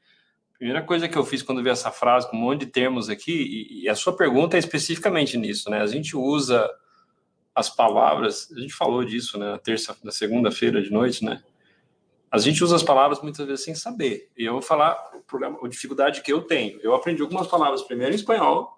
a 0.54 0.58
primeira 0.58 0.82
coisa 0.82 1.08
que 1.08 1.18
eu 1.18 1.26
fiz 1.26 1.42
quando 1.42 1.64
vi 1.64 1.70
essa 1.70 1.92
frase 1.92 2.30
com 2.30 2.38
um 2.38 2.42
monte 2.42 2.62
de 2.62 2.72
termos 2.72 3.10
aqui, 3.10 3.82
e, 3.84 3.90
a 3.90 3.96
sua 3.96 4.16
pergunta 4.16 4.58
é 4.58 4.60
especificamente 4.60 5.38
nisso, 5.38 5.70
né? 5.70 5.82
A 5.82 5.88
gente 5.88 6.16
usa 6.18 6.70
as 7.54 7.70
palavras, 7.70 8.52
a 8.56 8.60
gente 8.60 8.74
falou 8.74 9.04
disso, 9.04 9.38
né, 9.38 9.52
na 9.52 9.58
terça, 9.58 9.98
na 10.04 10.12
segunda-feira 10.12 10.82
de 10.82 10.92
noite, 10.92 11.24
né? 11.26 11.44
A 12.32 12.38
gente 12.38 12.64
usa 12.64 12.76
as 12.76 12.84
palavras 12.84 13.22
muitas 13.22 13.46
vezes 13.46 13.66
sem 13.66 13.74
saber. 13.74 14.30
E 14.38 14.46
eu 14.46 14.54
vou 14.54 14.62
falar 14.62 14.96
o 15.16 15.22
problema, 15.22 15.58
a 15.64 15.68
dificuldade 15.68 16.22
que 16.22 16.32
eu 16.32 16.42
tenho. 16.42 16.80
Eu 16.82 16.94
aprendi 16.94 17.22
algumas 17.22 17.48
palavras 17.48 17.82
primeiro 17.82 18.14
em 18.14 18.16
espanhol, 18.16 18.78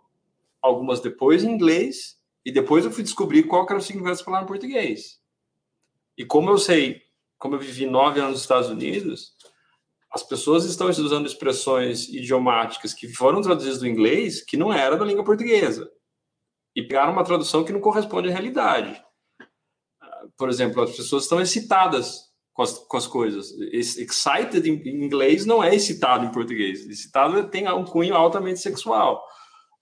algumas 0.61 1.01
depois 1.01 1.43
em 1.43 1.51
inglês 1.51 2.22
E 2.45 2.51
depois 2.51 2.85
eu 2.85 2.91
fui 2.91 3.03
descobrir 3.03 3.43
qual 3.43 3.65
era 3.65 3.77
o 3.77 3.81
significado 3.81 4.15
dessa 4.15 4.25
palavra 4.25 4.45
em 4.45 4.48
português. 4.48 5.22
E 6.17 6.25
como 6.25 6.49
eu 6.49 6.57
sei, 6.57 7.03
como 7.42 7.56
eu 7.56 7.60
vivi 7.60 7.88
nove 7.88 8.20
anos 8.20 8.34
nos 8.34 8.42
Estados 8.42 8.70
Unidos, 8.70 9.34
as 10.14 10.22
pessoas 10.22 10.64
estão 10.64 10.88
usando 10.88 11.26
expressões 11.26 12.08
idiomáticas 12.08 12.94
que 12.94 13.08
foram 13.08 13.42
traduzidas 13.42 13.80
do 13.80 13.88
inglês 13.88 14.45
que 14.45 14.56
não 14.56 14.72
era 14.72 14.95
da 14.95 15.03
língua 15.03 15.24
portuguesa. 15.24 15.90
E 16.76 16.84
pegaram 16.84 17.11
uma 17.11 17.24
tradução 17.24 17.64
que 17.64 17.74
não 17.74 17.82
corresponde 17.82 18.30
à 18.30 18.32
realidade. 18.32 19.03
Por 20.38 20.50
exemplo, 20.50 20.84
as 20.84 20.95
pessoas 20.95 21.24
estão 21.24 21.42
excitadas 21.42 22.32
com 22.53 22.61
as, 22.61 22.78
com 22.78 22.98
as 22.98 23.08
coisas. 23.08 23.52
Excited 23.72 24.70
em 24.70 25.03
inglês 25.03 25.44
não 25.44 25.64
é 25.64 25.74
excitado 25.74 26.24
em 26.24 26.32
português. 26.32 26.86
Excitado 26.86 27.50
tem 27.50 27.68
um 27.72 27.86
cunho 27.86 28.16
altamente 28.16 28.60
sexual. 28.60 29.26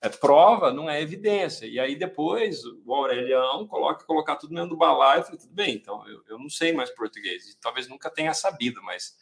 É 0.01 0.07
prova, 0.07 0.71
não 0.71 0.89
é 0.89 1.01
evidência. 1.01 1.65
E 1.65 1.79
aí 1.79 1.95
depois 1.95 2.61
o 2.85 2.93
Aurelião 2.93 3.67
coloca 3.67 4.05
colocar 4.05 4.37
tudo 4.37 4.55
dentro 4.55 4.69
do 4.69 4.77
balaio 4.77 5.21
e 5.21 5.25
fala, 5.25 5.37
tudo 5.37 5.53
bem, 5.53 5.75
então 5.75 6.07
eu, 6.07 6.21
eu 6.29 6.39
não 6.39 6.49
sei 6.49 6.71
mais 6.71 6.89
português. 6.89 7.49
E 7.49 7.59
talvez 7.59 7.87
nunca 7.87 8.09
tenha 8.09 8.33
sabido, 8.33 8.81
mas 8.81 9.15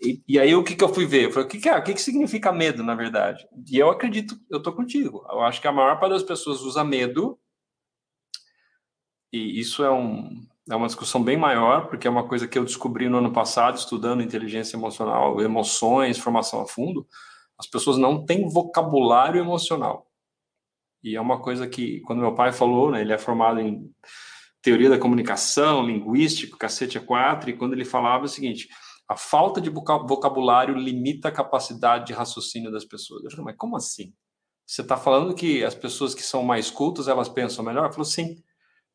e, 0.00 0.22
e, 0.26 0.38
aí 0.38 0.54
o 0.54 0.64
que, 0.64 0.74
que 0.74 0.84
eu 0.84 0.92
fui 0.92 1.06
ver? 1.06 1.26
Eu 1.26 1.32
falei, 1.32 1.46
o 1.46 1.48
que, 1.48 1.58
que, 1.58 1.68
é? 1.68 1.76
o 1.76 1.82
que, 1.82 1.94
que 1.94 2.02
significa 2.02 2.52
medo, 2.52 2.82
na 2.82 2.94
verdade? 2.94 3.46
E 3.70 3.78
eu 3.78 3.90
acredito, 3.90 4.38
eu 4.50 4.62
tô 4.62 4.72
contigo. 4.72 5.24
Eu 5.30 5.40
acho 5.42 5.60
que 5.60 5.68
a 5.68 5.72
maior 5.72 5.98
parte 5.98 6.12
das 6.12 6.22
pessoas 6.22 6.60
usa 6.60 6.84
medo, 6.84 7.38
e 9.32 9.60
isso 9.60 9.84
é, 9.84 9.90
um, 9.90 10.46
é 10.70 10.74
uma 10.74 10.86
discussão 10.86 11.22
bem 11.22 11.36
maior, 11.36 11.88
porque 11.88 12.06
é 12.06 12.10
uma 12.10 12.26
coisa 12.26 12.48
que 12.48 12.58
eu 12.58 12.64
descobri 12.64 13.08
no 13.08 13.18
ano 13.18 13.32
passado, 13.32 13.76
estudando 13.76 14.22
inteligência 14.22 14.76
emocional, 14.76 15.40
emoções, 15.40 16.18
formação 16.18 16.60
a 16.60 16.66
fundo. 16.66 17.06
As 17.58 17.66
pessoas 17.66 17.96
não 17.96 18.24
têm 18.24 18.48
vocabulário 18.48 19.40
emocional. 19.40 20.06
E 21.02 21.16
é 21.16 21.20
uma 21.20 21.40
coisa 21.40 21.68
que, 21.68 22.00
quando 22.00 22.20
meu 22.20 22.34
pai 22.34 22.52
falou, 22.52 22.90
né, 22.90 23.00
ele 23.00 23.12
é 23.12 23.18
formado 23.18 23.60
em 23.60 23.90
teoria 24.60 24.90
da 24.90 24.98
comunicação, 24.98 25.86
linguístico, 25.86 26.58
cacete 26.58 26.98
a 26.98 27.00
quatro, 27.00 27.48
e 27.48 27.56
quando 27.56 27.72
ele 27.72 27.84
falava 27.84 28.24
o 28.24 28.28
seguinte 28.28 28.68
a 29.08 29.16
falta 29.16 29.60
de 29.60 29.70
vocabulário 29.70 30.74
limita 30.74 31.28
a 31.28 31.32
capacidade 31.32 32.06
de 32.06 32.12
raciocínio 32.12 32.72
das 32.72 32.84
pessoas. 32.84 33.22
Eu 33.22 33.30
falei, 33.30 33.46
mas 33.46 33.56
como 33.56 33.76
assim? 33.76 34.12
Você 34.66 34.82
está 34.82 34.96
falando 34.96 35.34
que 35.34 35.62
as 35.62 35.76
pessoas 35.76 36.12
que 36.12 36.22
são 36.22 36.42
mais 36.42 36.70
cultas, 36.70 37.06
elas 37.06 37.28
pensam 37.28 37.64
melhor? 37.64 37.86
Eu 37.86 37.92
falei, 37.92 38.10
sim. 38.10 38.42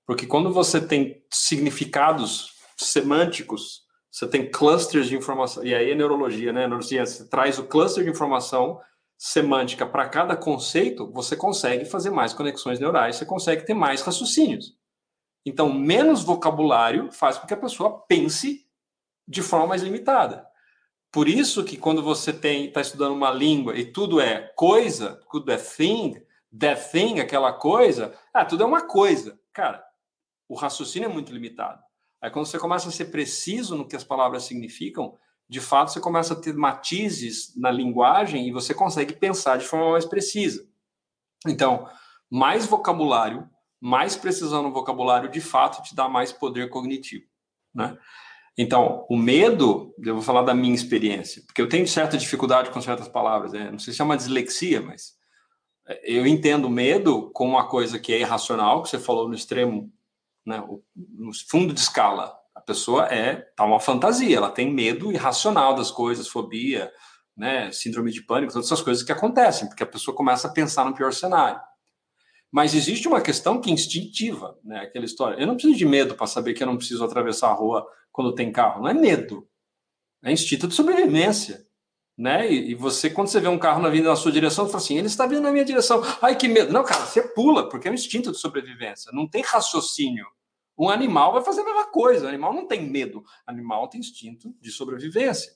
Porque 0.06 0.28
quando 0.28 0.52
você 0.52 0.86
tem 0.86 1.24
significados 1.32 2.52
semânticos, 2.76 3.84
você 4.12 4.28
tem 4.28 4.52
clusters 4.52 5.08
de 5.08 5.16
informação, 5.16 5.64
e 5.64 5.74
aí 5.74 5.92
é 5.92 5.96
neurologia, 5.96 6.52
né? 6.52 6.68
Neurociência, 6.68 7.24
você 7.24 7.30
traz 7.30 7.58
o 7.58 7.64
cluster 7.64 8.04
de 8.04 8.10
informação 8.10 8.82
semântica 9.18 9.86
para 9.86 10.10
cada 10.10 10.36
conceito, 10.36 11.10
você 11.12 11.36
consegue 11.36 11.86
fazer 11.86 12.10
mais 12.10 12.34
conexões 12.34 12.80
neurais, 12.80 13.16
você 13.16 13.26
consegue 13.26 13.66
ter 13.66 13.74
mais 13.74 14.02
raciocínios. 14.02 14.76
Então, 15.46 15.72
menos 15.72 16.24
vocabulário 16.24 17.10
faz 17.12 17.38
com 17.38 17.48
que 17.48 17.54
a 17.54 17.58
pessoa 17.58 18.04
pense 18.08 18.68
de 19.28 19.42
forma 19.42 19.68
mais 19.68 19.82
limitada. 19.82 20.46
Por 21.12 21.28
isso 21.28 21.64
que 21.64 21.78
quando 21.78 22.04
você 22.04 22.32
está 22.32 22.82
estudando 22.82 23.14
uma 23.14 23.32
língua 23.32 23.78
e 23.78 23.86
tudo 23.86 24.20
é 24.20 24.52
coisa, 24.56 25.22
tudo 25.32 25.52
é 25.52 25.58
thing, 25.58 26.22
that 26.58 26.92
thing, 26.92 27.20
aquela 27.20 27.54
coisa, 27.54 28.14
ah, 28.34 28.44
tudo 28.44 28.64
é 28.64 28.66
uma 28.66 28.88
coisa. 28.88 29.40
Cara, 29.54 29.84
o 30.50 30.56
raciocínio 30.56 31.10
é 31.10 31.14
muito 31.14 31.32
limitado. 31.34 31.82
Aí 32.22 32.30
quando 32.30 32.46
você 32.46 32.60
começa 32.60 32.90
a 32.90 32.92
ser 32.92 33.06
preciso 33.06 33.76
no 33.76 33.88
que 33.88 33.96
as 33.96 34.04
palavras 34.04 34.44
significam, 34.44 35.18
de 35.50 35.60
fato 35.60 35.92
você 35.92 36.00
começa 36.00 36.34
a 36.34 36.40
ter 36.40 36.54
matizes 36.54 37.54
na 37.58 37.72
linguagem 37.72 38.48
e 38.48 38.52
você 38.52 38.74
consegue 38.74 39.14
pensar 39.14 39.58
de 39.58 39.66
forma 39.66 39.92
mais 39.92 40.06
precisa. 40.06 40.66
Então, 41.48 41.90
mais 42.30 42.66
vocabulário, 42.66 43.50
mais 43.80 44.16
precisão 44.16 44.62
no 44.62 44.72
vocabulário, 44.72 45.30
de 45.30 45.42
fato 45.42 45.82
te 45.82 45.96
dá 45.96 46.08
mais 46.08 46.32
poder 46.32 46.70
cognitivo, 46.70 47.26
né? 47.74 47.98
Então, 48.58 49.06
o 49.10 49.18
medo, 49.18 49.94
eu 50.04 50.16
vou 50.16 50.24
falar 50.24 50.44
da 50.44 50.54
minha 50.54 50.76
experiência, 50.76 51.42
porque 51.48 51.62
eu 51.62 51.70
tenho 51.70 51.88
certa 51.88 52.18
dificuldade 52.18 52.70
com 52.70 52.82
certas 52.82 53.08
palavras, 53.08 53.54
né? 53.54 53.72
não 53.72 53.80
sei 53.80 53.94
se 53.94 54.02
é 54.02 54.06
uma 54.06 54.18
dislexia, 54.18 54.82
mas 54.82 55.14
é, 55.88 56.18
eu 56.18 56.28
entendo 56.28 56.70
medo 56.70 57.32
como 57.32 57.52
uma 57.52 57.68
coisa 57.68 57.98
que 57.98 58.14
é 58.14 58.20
irracional, 58.20 58.84
que 58.84 58.90
você 58.90 59.00
falou 59.00 59.28
no 59.28 59.34
extremo, 59.34 59.92
né? 60.46 60.64
no 60.96 61.32
fundo 61.50 61.74
de 61.74 61.80
escala. 61.80 62.36
A 62.54 62.62
pessoa 62.62 63.06
é 63.06 63.36
tá 63.56 63.64
uma 63.64 63.80
fantasia, 63.80 64.38
ela 64.38 64.50
tem 64.50 64.72
medo 64.72 65.12
irracional 65.12 65.74
das 65.74 65.90
coisas, 65.90 66.28
fobia, 66.28 66.92
né? 67.36 67.72
síndrome 67.72 68.12
de 68.12 68.22
pânico, 68.22 68.54
todas 68.54 68.68
essas 68.68 68.82
coisas 68.82 69.04
que 69.04 69.12
acontecem, 69.12 69.68
porque 69.68 69.84
a 69.84 69.88
pessoa 69.88 70.16
começa 70.16 70.48
a 70.48 70.52
pensar 70.52 70.86
no 70.86 70.94
pior 70.94 71.14
cenário. 71.14 71.60
Mas 72.52 72.76
existe 72.76 73.08
uma 73.08 73.22
questão 73.22 73.62
que 73.62 73.70
é 73.70 73.74
instintiva, 73.74 74.60
né? 74.62 74.82
Aquela 74.82 75.06
história. 75.06 75.40
Eu 75.40 75.48
não 75.48 75.54
preciso 75.54 75.78
de 75.78 75.86
medo 75.86 76.16
para 76.16 76.28
saber 76.28 76.54
que 76.54 76.62
eu 76.62 76.68
não 76.68 76.76
preciso 76.76 77.04
atravessar 77.06 77.48
a 77.48 77.54
rua 77.54 77.88
quando 78.12 78.36
tem 78.36 78.52
carro. 78.52 78.82
Não 78.82 78.90
é 78.90 78.94
medo. 78.94 79.48
É 80.22 80.34
instinto 80.34 80.68
de 80.68 80.76
sobrevivência. 80.76 81.66
Né? 82.22 82.54
E, 82.54 82.70
e 82.70 82.76
você, 82.76 83.10
quando 83.10 83.30
você 83.30 83.40
vê 83.40 83.48
um 83.48 83.58
carro 83.58 83.82
na 83.82 83.90
vindo 83.90 84.08
na 84.08 84.16
sua 84.16 84.32
direção, 84.32 84.66
você 84.66 84.72
fala 84.72 84.84
assim: 84.84 84.96
ele 84.96 85.08
está 85.08 85.26
vindo 85.26 85.42
na 85.42 85.52
minha 85.52 85.66
direção. 85.66 86.04
Ai, 86.22 86.36
que 86.36 86.48
medo. 86.48 86.72
Não, 86.72 86.84
cara, 86.84 87.04
você 87.04 87.20
pula, 87.20 87.68
porque 87.68 87.88
é 87.88 87.92
um 87.92 87.96
instinto 87.96 88.32
de 88.32 88.38
sobrevivência. 88.38 89.12
Não 89.12 89.28
tem 89.28 89.42
raciocínio. 89.42 90.28
Um 90.78 90.88
animal 90.88 91.34
vai 91.34 91.44
fazer 91.44 91.62
a 91.62 91.66
mesma 91.66 91.86
coisa. 91.86 92.28
O 92.28 92.30
animal 92.30 92.54
não 92.54 92.68
tem 92.68 92.88
medo. 92.88 93.22
O 93.22 93.24
animal 93.48 93.88
tem 93.88 94.00
instinto 94.00 94.54
de 94.62 94.70
sobrevivência. 94.70 95.52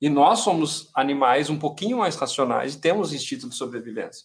E 0.00 0.08
nós 0.08 0.38
somos 0.38 0.88
animais 0.94 1.50
um 1.50 1.58
pouquinho 1.58 1.98
mais 1.98 2.14
racionais 2.14 2.74
e 2.74 2.80
temos 2.80 3.12
instinto 3.12 3.48
de 3.48 3.56
sobrevivência. 3.56 4.24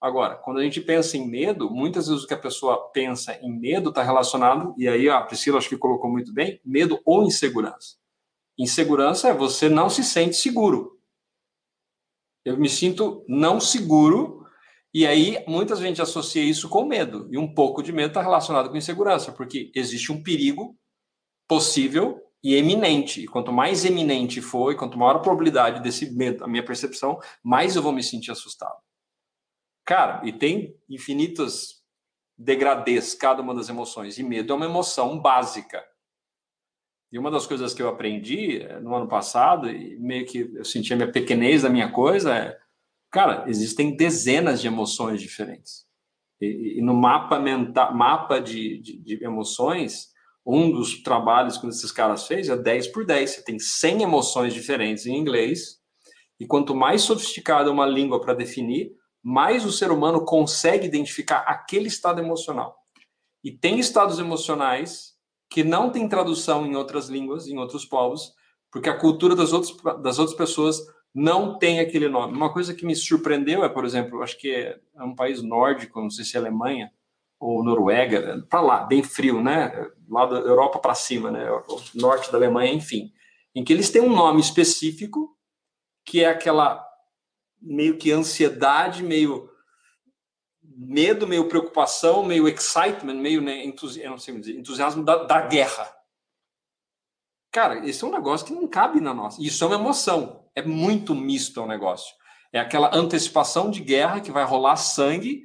Agora, 0.00 0.36
quando 0.36 0.58
a 0.58 0.62
gente 0.62 0.80
pensa 0.80 1.16
em 1.16 1.28
medo, 1.28 1.68
muitas 1.68 2.06
vezes 2.06 2.22
o 2.22 2.28
que 2.28 2.34
a 2.34 2.38
pessoa 2.38 2.90
pensa 2.92 3.36
em 3.42 3.50
medo 3.50 3.88
está 3.88 4.04
relacionado, 4.04 4.72
e 4.78 4.86
aí 4.86 5.10
a 5.10 5.20
Priscila 5.22 5.58
acho 5.58 5.68
que 5.68 5.76
colocou 5.76 6.08
muito 6.08 6.32
bem, 6.32 6.60
medo 6.64 7.00
ou 7.04 7.24
insegurança. 7.24 7.96
Insegurança 8.56 9.30
é 9.30 9.34
você 9.34 9.68
não 9.68 9.90
se 9.90 10.04
sente 10.04 10.36
seguro. 10.36 10.97
Eu 12.48 12.56
me 12.56 12.68
sinto 12.68 13.24
não 13.28 13.60
seguro, 13.60 14.46
e 14.92 15.06
aí 15.06 15.44
muitas 15.46 15.78
vezes 15.78 15.84
a 15.84 15.88
gente 15.88 16.02
associa 16.02 16.42
isso 16.42 16.68
com 16.68 16.84
medo, 16.84 17.28
e 17.30 17.38
um 17.38 17.52
pouco 17.52 17.82
de 17.82 17.92
medo 17.92 18.08
está 18.08 18.22
relacionado 18.22 18.70
com 18.70 18.76
insegurança, 18.76 19.32
porque 19.32 19.70
existe 19.74 20.10
um 20.10 20.22
perigo 20.22 20.76
possível 21.46 22.20
e 22.42 22.54
eminente. 22.54 23.22
E 23.22 23.26
quanto 23.26 23.52
mais 23.52 23.84
eminente 23.84 24.40
for, 24.40 24.72
e 24.72 24.76
quanto 24.76 24.98
maior 24.98 25.16
a 25.16 25.20
probabilidade 25.20 25.82
desse 25.82 26.14
medo, 26.14 26.44
a 26.44 26.48
minha 26.48 26.64
percepção, 26.64 27.18
mais 27.42 27.76
eu 27.76 27.82
vou 27.82 27.92
me 27.92 28.02
sentir 28.02 28.30
assustado. 28.30 28.78
Cara, 29.84 30.20
e 30.26 30.32
tem 30.32 30.76
infinitas 30.88 31.82
degradês 32.36 33.14
cada 33.14 33.42
uma 33.42 33.54
das 33.54 33.68
emoções. 33.68 34.18
E 34.18 34.22
medo 34.22 34.52
é 34.52 34.56
uma 34.56 34.66
emoção 34.66 35.18
básica. 35.18 35.82
E 37.10 37.18
uma 37.18 37.30
das 37.30 37.46
coisas 37.46 37.72
que 37.72 37.82
eu 37.82 37.88
aprendi 37.88 38.60
eh, 38.60 38.80
no 38.80 38.94
ano 38.94 39.08
passado, 39.08 39.70
e 39.70 39.98
meio 39.98 40.26
que 40.26 40.50
eu 40.54 40.64
senti 40.64 40.92
a 40.92 40.96
minha 40.96 41.10
pequenez 41.10 41.62
da 41.62 41.70
minha 41.70 41.90
coisa, 41.90 42.34
é, 42.34 42.58
cara, 43.10 43.44
existem 43.48 43.96
dezenas 43.96 44.60
de 44.60 44.66
emoções 44.66 45.20
diferentes. 45.20 45.86
E, 46.40 46.78
e 46.78 46.82
no 46.82 46.94
mapa 46.94 47.38
mental, 47.38 47.94
mapa 47.94 48.40
de, 48.40 48.78
de, 48.78 48.98
de, 48.98 49.24
emoções, 49.24 50.08
um 50.46 50.70
dos 50.70 51.02
trabalhos 51.02 51.56
que 51.56 51.66
esses 51.66 51.90
caras 51.90 52.26
fez 52.26 52.48
é 52.48 52.56
10 52.56 52.88
por 52.88 53.04
10. 53.04 53.30
Você 53.30 53.44
tem 53.44 53.58
100 53.58 54.02
emoções 54.02 54.52
diferentes 54.52 55.06
em 55.06 55.16
inglês, 55.16 55.78
e 56.38 56.46
quanto 56.46 56.74
mais 56.74 57.02
sofisticada 57.02 57.70
uma 57.70 57.86
língua 57.86 58.20
para 58.20 58.34
definir, 58.34 58.92
mais 59.22 59.64
o 59.64 59.72
ser 59.72 59.90
humano 59.90 60.24
consegue 60.24 60.86
identificar 60.86 61.38
aquele 61.40 61.88
estado 61.88 62.20
emocional. 62.20 62.76
E 63.42 63.50
tem 63.50 63.78
estados 63.78 64.18
emocionais 64.18 65.17
que 65.48 65.64
não 65.64 65.90
tem 65.90 66.08
tradução 66.08 66.66
em 66.66 66.76
outras 66.76 67.08
línguas, 67.08 67.46
em 67.46 67.58
outros 67.58 67.84
povos, 67.84 68.32
porque 68.70 68.88
a 68.88 68.98
cultura 68.98 69.34
das 69.34 69.52
outras, 69.52 69.76
das 70.02 70.18
outras 70.18 70.36
pessoas 70.36 70.80
não 71.14 71.58
tem 71.58 71.80
aquele 71.80 72.08
nome. 72.08 72.36
Uma 72.36 72.52
coisa 72.52 72.74
que 72.74 72.84
me 72.84 72.94
surpreendeu 72.94 73.64
é, 73.64 73.68
por 73.68 73.84
exemplo, 73.84 74.22
acho 74.22 74.38
que 74.38 74.50
é 74.50 74.78
um 75.02 75.14
país 75.14 75.42
nórdico, 75.42 76.00
não 76.00 76.10
sei 76.10 76.24
se 76.24 76.36
é 76.36 76.40
Alemanha 76.40 76.92
ou 77.40 77.62
Noruega, 77.62 78.44
para 78.50 78.60
lá, 78.60 78.84
bem 78.84 79.02
frio, 79.02 79.42
né? 79.42 79.72
Lá 80.08 80.26
da 80.26 80.38
Europa 80.38 80.80
para 80.80 80.94
cima, 80.94 81.30
né? 81.30 81.50
O 81.50 81.80
norte 81.94 82.32
da 82.32 82.36
Alemanha, 82.36 82.72
enfim, 82.72 83.12
em 83.54 83.62
que 83.62 83.72
eles 83.72 83.90
têm 83.90 84.02
um 84.02 84.14
nome 84.14 84.40
específico 84.40 85.36
que 86.04 86.24
é 86.24 86.28
aquela 86.28 86.84
meio 87.60 87.96
que 87.96 88.10
ansiedade, 88.10 89.02
meio 89.02 89.47
medo, 90.78 91.26
meio 91.26 91.48
preocupação, 91.48 92.22
meio 92.22 92.46
excitement, 92.46 93.14
meio 93.14 93.42
né, 93.42 93.64
entusiasmo, 93.64 94.38
dizer, 94.38 94.56
entusiasmo 94.56 95.04
da, 95.04 95.24
da, 95.24 95.40
guerra. 95.40 95.92
Cara, 97.50 97.84
esse 97.86 98.04
é 98.04 98.06
um 98.06 98.12
negócio 98.12 98.46
que 98.46 98.52
não 98.52 98.68
cabe 98.68 99.00
na 99.00 99.12
nossa. 99.12 99.42
Isso 99.42 99.64
é 99.64 99.66
uma 99.66 99.76
emoção. 99.76 100.48
É 100.54 100.62
muito 100.62 101.14
misto 101.14 101.60
o 101.60 101.66
negócio. 101.66 102.14
É 102.52 102.60
aquela 102.60 102.94
antecipação 102.94 103.70
de 103.70 103.80
guerra 103.80 104.20
que 104.20 104.30
vai 104.30 104.44
rolar 104.44 104.76
sangue 104.76 105.42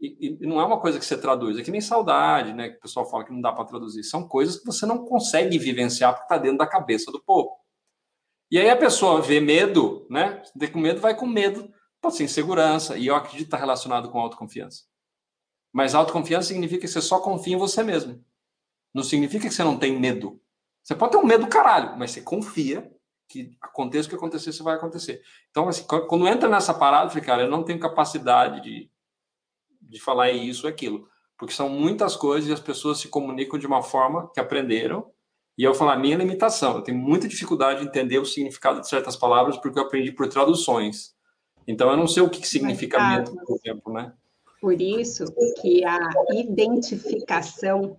e, 0.00 0.38
e, 0.40 0.46
não 0.46 0.60
é 0.60 0.64
uma 0.64 0.80
coisa 0.80 0.98
que 0.98 1.04
você 1.04 1.18
traduz. 1.18 1.58
É 1.58 1.62
que 1.62 1.70
nem 1.70 1.80
saudade, 1.80 2.52
né? 2.54 2.70
Que 2.70 2.78
o 2.78 2.80
pessoal 2.80 3.08
fala 3.08 3.24
que 3.24 3.32
não 3.32 3.40
dá 3.40 3.52
para 3.52 3.66
traduzir. 3.66 4.02
São 4.02 4.26
coisas 4.26 4.58
que 4.58 4.66
você 4.66 4.86
não 4.86 5.04
consegue 5.04 5.58
vivenciar 5.58 6.12
porque 6.12 6.24
está 6.24 6.38
dentro 6.38 6.58
da 6.58 6.66
cabeça 6.66 7.12
do 7.12 7.22
povo. 7.22 7.56
E 8.50 8.58
aí 8.58 8.70
a 8.70 8.76
pessoa 8.76 9.20
vê 9.20 9.38
medo, 9.40 10.06
né? 10.10 10.42
Vê 10.56 10.68
com 10.68 10.78
medo, 10.78 11.00
vai 11.00 11.14
com 11.14 11.26
medo, 11.26 11.72
pode 12.02 12.16
ser 12.16 12.24
insegurança, 12.24 12.98
e 12.98 13.06
eu 13.06 13.14
acredito 13.14 13.38
que 13.38 13.44
está 13.44 13.56
relacionado 13.56 14.10
com 14.10 14.18
autoconfiança. 14.18 14.82
Mas 15.72 15.94
autoconfiança 15.94 16.48
significa 16.48 16.82
que 16.82 16.88
você 16.88 17.00
só 17.00 17.20
confia 17.20 17.54
em 17.54 17.58
você 17.58 17.82
mesmo. 17.82 18.22
Não 18.92 19.02
significa 19.02 19.48
que 19.48 19.54
você 19.54 19.64
não 19.64 19.78
tem 19.78 19.98
medo. 19.98 20.38
Você 20.82 20.94
pode 20.94 21.12
ter 21.12 21.18
um 21.18 21.24
medo 21.24 21.46
caralho, 21.46 21.96
mas 21.96 22.10
você 22.10 22.20
confia 22.20 22.92
que 23.28 23.56
aconteça 23.62 24.06
o 24.06 24.10
que 24.10 24.16
acontecer, 24.16 24.50
isso 24.50 24.64
vai 24.64 24.74
acontecer. 24.74 25.22
Então, 25.50 25.66
assim, 25.68 25.84
quando 25.86 26.28
entra 26.28 26.48
nessa 26.48 26.74
parada, 26.74 27.06
eu 27.06 27.10
falei, 27.10 27.24
cara, 27.24 27.42
eu 27.44 27.48
não 27.48 27.62
tenho 27.62 27.78
capacidade 27.78 28.60
de, 28.60 28.90
de 29.80 30.00
falar 30.00 30.30
isso 30.32 30.66
ou 30.66 30.70
aquilo. 30.70 31.08
Porque 31.38 31.54
são 31.54 31.68
muitas 31.68 32.14
coisas 32.14 32.50
e 32.50 32.52
as 32.52 32.60
pessoas 32.60 32.98
se 32.98 33.08
comunicam 33.08 33.58
de 33.58 33.66
uma 33.66 33.82
forma 33.82 34.30
que 34.32 34.40
aprenderam. 34.40 35.10
E 35.56 35.62
eu 35.62 35.72
falo, 35.72 35.92
a 35.92 35.96
minha 35.96 36.16
limitação. 36.16 36.76
Eu 36.76 36.82
tenho 36.82 36.98
muita 36.98 37.26
dificuldade 37.26 37.80
de 37.80 37.86
entender 37.86 38.18
o 38.18 38.26
significado 38.26 38.80
de 38.80 38.88
certas 38.88 39.16
palavras 39.16 39.56
porque 39.56 39.78
eu 39.78 39.84
aprendi 39.84 40.12
por 40.12 40.28
traduções. 40.28 41.14
Então, 41.66 41.90
eu 41.90 41.96
não 41.96 42.06
sei 42.06 42.22
o 42.22 42.30
que 42.30 42.46
significa 42.46 42.98
Mas, 42.98 43.30
medo, 43.30 43.44
por 43.44 43.56
exemplo, 43.56 43.92
né? 43.92 44.12
Por 44.60 44.80
isso 44.80 45.24
que 45.60 45.84
a 45.84 45.98
identificação 46.32 47.96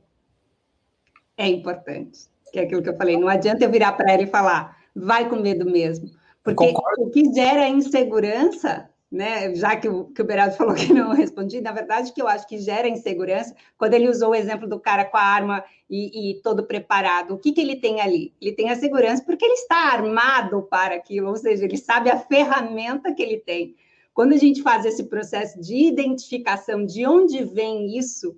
é 1.37 1.47
importante. 1.47 2.21
Que 2.51 2.59
é 2.59 2.63
aquilo 2.63 2.81
que 2.81 2.89
eu 2.89 2.97
falei. 2.97 3.17
Não 3.17 3.27
adianta 3.27 3.63
eu 3.63 3.71
virar 3.71 3.93
para 3.93 4.11
ela 4.11 4.23
e 4.23 4.27
falar, 4.27 4.77
vai 4.95 5.27
com 5.27 5.37
medo 5.37 5.65
mesmo. 5.65 6.09
Porque 6.43 6.73
o 6.97 7.09
que 7.09 7.33
gera 7.33 7.67
insegurança, 7.67 8.89
né? 9.13 9.53
Já 9.53 9.75
que 9.75 9.87
o, 9.87 10.05
que 10.05 10.23
o 10.23 10.27
falou 10.57 10.73
que 10.73 10.91
não 10.91 11.13
respondi, 11.13 11.61
na 11.61 11.71
verdade, 11.71 12.11
que 12.11 12.19
eu 12.19 12.27
acho 12.27 12.47
que 12.47 12.57
gera 12.57 12.89
insegurança, 12.89 13.55
quando 13.77 13.93
ele 13.93 14.09
usou 14.09 14.31
o 14.31 14.35
exemplo 14.35 14.67
do 14.67 14.79
cara 14.79 15.05
com 15.05 15.15
a 15.15 15.21
arma 15.21 15.63
e, 15.87 16.31
e 16.31 16.41
todo 16.41 16.63
preparado, 16.63 17.35
o 17.35 17.37
que, 17.37 17.51
que 17.51 17.61
ele 17.61 17.75
tem 17.75 18.01
ali? 18.01 18.33
Ele 18.41 18.53
tem 18.53 18.71
a 18.71 18.75
segurança 18.75 19.23
porque 19.23 19.45
ele 19.45 19.53
está 19.53 19.93
armado 19.93 20.63
para 20.63 20.95
aquilo, 20.95 21.29
ou 21.29 21.35
seja, 21.35 21.63
ele 21.63 21.77
sabe 21.77 22.09
a 22.09 22.17
ferramenta 22.17 23.13
que 23.13 23.21
ele 23.21 23.37
tem. 23.37 23.75
Quando 24.15 24.33
a 24.33 24.37
gente 24.37 24.63
faz 24.63 24.83
esse 24.83 25.03
processo 25.03 25.61
de 25.61 25.75
identificação 25.75 26.83
de 26.83 27.05
onde 27.05 27.43
vem 27.43 27.95
isso 27.95 28.35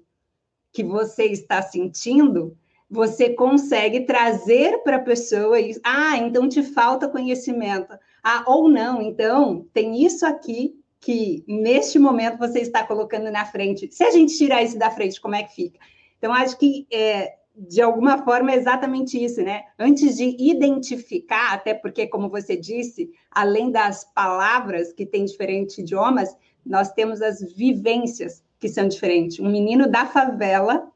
que 0.73 0.83
você 0.83 1.27
está 1.27 1.61
sentindo, 1.61 2.57
você 2.89 3.29
consegue 3.29 4.01
trazer 4.01 4.79
para 4.83 4.97
a 4.97 5.01
pessoa 5.01 5.57
isso. 5.57 5.79
Ah, 5.83 6.17
então 6.17 6.49
te 6.49 6.61
falta 6.61 7.07
conhecimento. 7.07 7.97
Ah, 8.27 8.43
ou 8.47 8.67
não, 8.67 9.03
então 9.03 9.67
tem 9.71 10.03
isso 10.03 10.25
aqui 10.25 10.73
que 10.99 11.43
neste 11.47 11.99
momento 11.99 12.39
você 12.39 12.57
está 12.57 12.83
colocando 12.83 13.29
na 13.29 13.45
frente. 13.45 13.87
Se 13.91 14.03
a 14.03 14.09
gente 14.09 14.35
tirar 14.35 14.63
isso 14.63 14.79
da 14.79 14.89
frente, 14.89 15.21
como 15.21 15.35
é 15.35 15.43
que 15.43 15.53
fica? 15.53 15.79
Então, 16.17 16.33
acho 16.33 16.57
que 16.57 16.87
é, 16.91 17.35
de 17.55 17.83
alguma 17.83 18.23
forma 18.23 18.51
é 18.51 18.55
exatamente 18.55 19.23
isso, 19.23 19.43
né? 19.43 19.65
Antes 19.77 20.17
de 20.17 20.35
identificar, 20.39 21.53
até 21.53 21.75
porque, 21.75 22.07
como 22.07 22.27
você 22.27 22.57
disse, 22.57 23.11
além 23.29 23.69
das 23.69 24.03
palavras 24.11 24.91
que 24.91 25.05
têm 25.05 25.25
diferentes 25.25 25.77
idiomas, 25.77 26.35
nós 26.65 26.91
temos 26.93 27.21
as 27.21 27.39
vivências 27.53 28.43
que 28.59 28.67
são 28.67 28.87
diferentes. 28.87 29.39
Um 29.39 29.51
menino 29.51 29.87
da 29.87 30.07
favela 30.07 30.91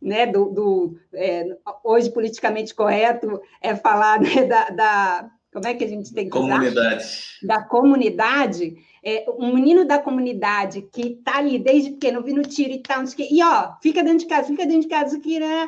né, 0.00 0.28
do, 0.28 0.44
do 0.50 0.96
é, 1.12 1.58
hoje 1.82 2.08
politicamente 2.12 2.72
correto 2.72 3.42
é 3.60 3.74
falar 3.74 4.20
né, 4.20 4.44
da, 4.46 4.70
da, 4.70 5.30
como 5.52 5.66
é 5.66 5.74
que 5.74 5.84
a 5.84 5.88
gente 5.88 6.12
tem 6.12 6.24
que 6.24 6.30
comunidade 6.30 7.02
usar? 7.02 7.46
da 7.46 7.62
comunidade 7.62 8.76
é, 9.02 9.24
um 9.38 9.54
menino 9.54 9.84
da 9.84 9.98
comunidade 9.98 10.82
que 10.92 11.18
está 11.18 11.38
ali 11.38 11.58
desde 11.58 11.92
pequeno 11.92 12.22
vindo 12.22 12.42
tiro 12.42 12.72
e 12.72 12.82
tal 12.82 13.02
e 13.18 13.42
ó 13.42 13.74
fica 13.82 14.02
dentro 14.02 14.20
de 14.20 14.26
casa 14.26 14.48
fica 14.48 14.66
dentro 14.66 14.82
de 14.82 14.88
casa 14.88 15.18
que 15.18 15.38
né? 15.38 15.66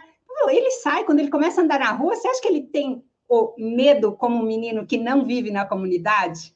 ele 0.48 0.70
sai 0.70 1.04
quando 1.04 1.20
ele 1.20 1.30
começa 1.30 1.60
a 1.60 1.64
andar 1.64 1.80
na 1.80 1.92
rua 1.92 2.14
você 2.14 2.28
acha 2.28 2.40
que 2.40 2.48
ele 2.48 2.62
tem 2.62 3.02
o 3.28 3.54
medo 3.58 4.12
como 4.12 4.36
um 4.36 4.46
menino 4.46 4.86
que 4.86 4.98
não 4.98 5.24
vive 5.24 5.50
na 5.50 5.64
comunidade 5.64 6.54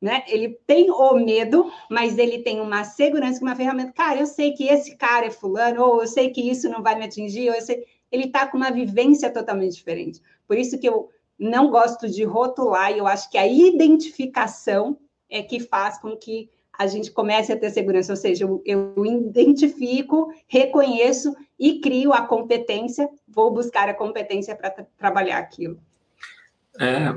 né? 0.00 0.22
Ele 0.28 0.56
tem 0.66 0.90
o 0.90 1.14
medo, 1.14 1.70
mas 1.90 2.18
ele 2.18 2.38
tem 2.38 2.60
uma 2.60 2.84
segurança, 2.84 3.42
uma 3.42 3.56
ferramenta. 3.56 3.92
Cara, 3.92 4.20
eu 4.20 4.26
sei 4.26 4.52
que 4.52 4.68
esse 4.68 4.96
cara 4.96 5.26
é 5.26 5.30
fulano, 5.30 5.82
ou 5.82 6.02
eu 6.02 6.06
sei 6.06 6.30
que 6.30 6.40
isso 6.40 6.68
não 6.68 6.82
vai 6.82 6.96
me 6.96 7.04
atingir, 7.04 7.48
ou 7.48 7.54
eu 7.54 7.62
sei... 7.62 7.84
ele 8.10 8.26
está 8.26 8.46
com 8.46 8.56
uma 8.56 8.70
vivência 8.70 9.30
totalmente 9.30 9.74
diferente. 9.74 10.22
Por 10.46 10.56
isso 10.56 10.78
que 10.78 10.88
eu 10.88 11.10
não 11.38 11.70
gosto 11.70 12.08
de 12.08 12.24
rotular, 12.24 12.92
e 12.92 12.98
eu 12.98 13.06
acho 13.06 13.30
que 13.30 13.38
a 13.38 13.46
identificação 13.46 14.98
é 15.30 15.42
que 15.42 15.60
faz 15.60 15.98
com 16.00 16.16
que 16.16 16.50
a 16.78 16.86
gente 16.86 17.10
comece 17.10 17.52
a 17.52 17.58
ter 17.58 17.70
segurança, 17.70 18.12
ou 18.12 18.16
seja, 18.16 18.44
eu, 18.44 18.62
eu 18.64 19.04
identifico, 19.04 20.32
reconheço 20.46 21.34
e 21.58 21.80
crio 21.80 22.12
a 22.12 22.22
competência, 22.22 23.08
vou 23.26 23.52
buscar 23.52 23.88
a 23.88 23.94
competência 23.94 24.54
para 24.54 24.70
trabalhar 24.96 25.38
aquilo. 25.38 25.78
É, 26.80 27.12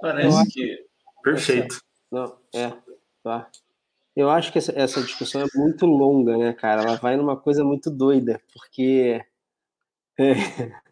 parece 0.00 0.48
que 0.48 0.86
perfeito. 1.24 1.80
Não, 2.10 2.36
é, 2.54 2.72
tá. 3.22 3.50
Eu 4.14 4.28
acho 4.30 4.52
que 4.52 4.58
essa, 4.58 4.72
essa, 4.78 5.00
discussão 5.02 5.40
é 5.40 5.46
muito 5.54 5.86
longa, 5.86 6.36
né, 6.36 6.52
cara? 6.52 6.82
Ela 6.82 6.96
vai 6.96 7.16
numa 7.16 7.36
coisa 7.36 7.64
muito 7.64 7.90
doida, 7.90 8.40
porque. 8.52 9.24
É, 10.18 10.32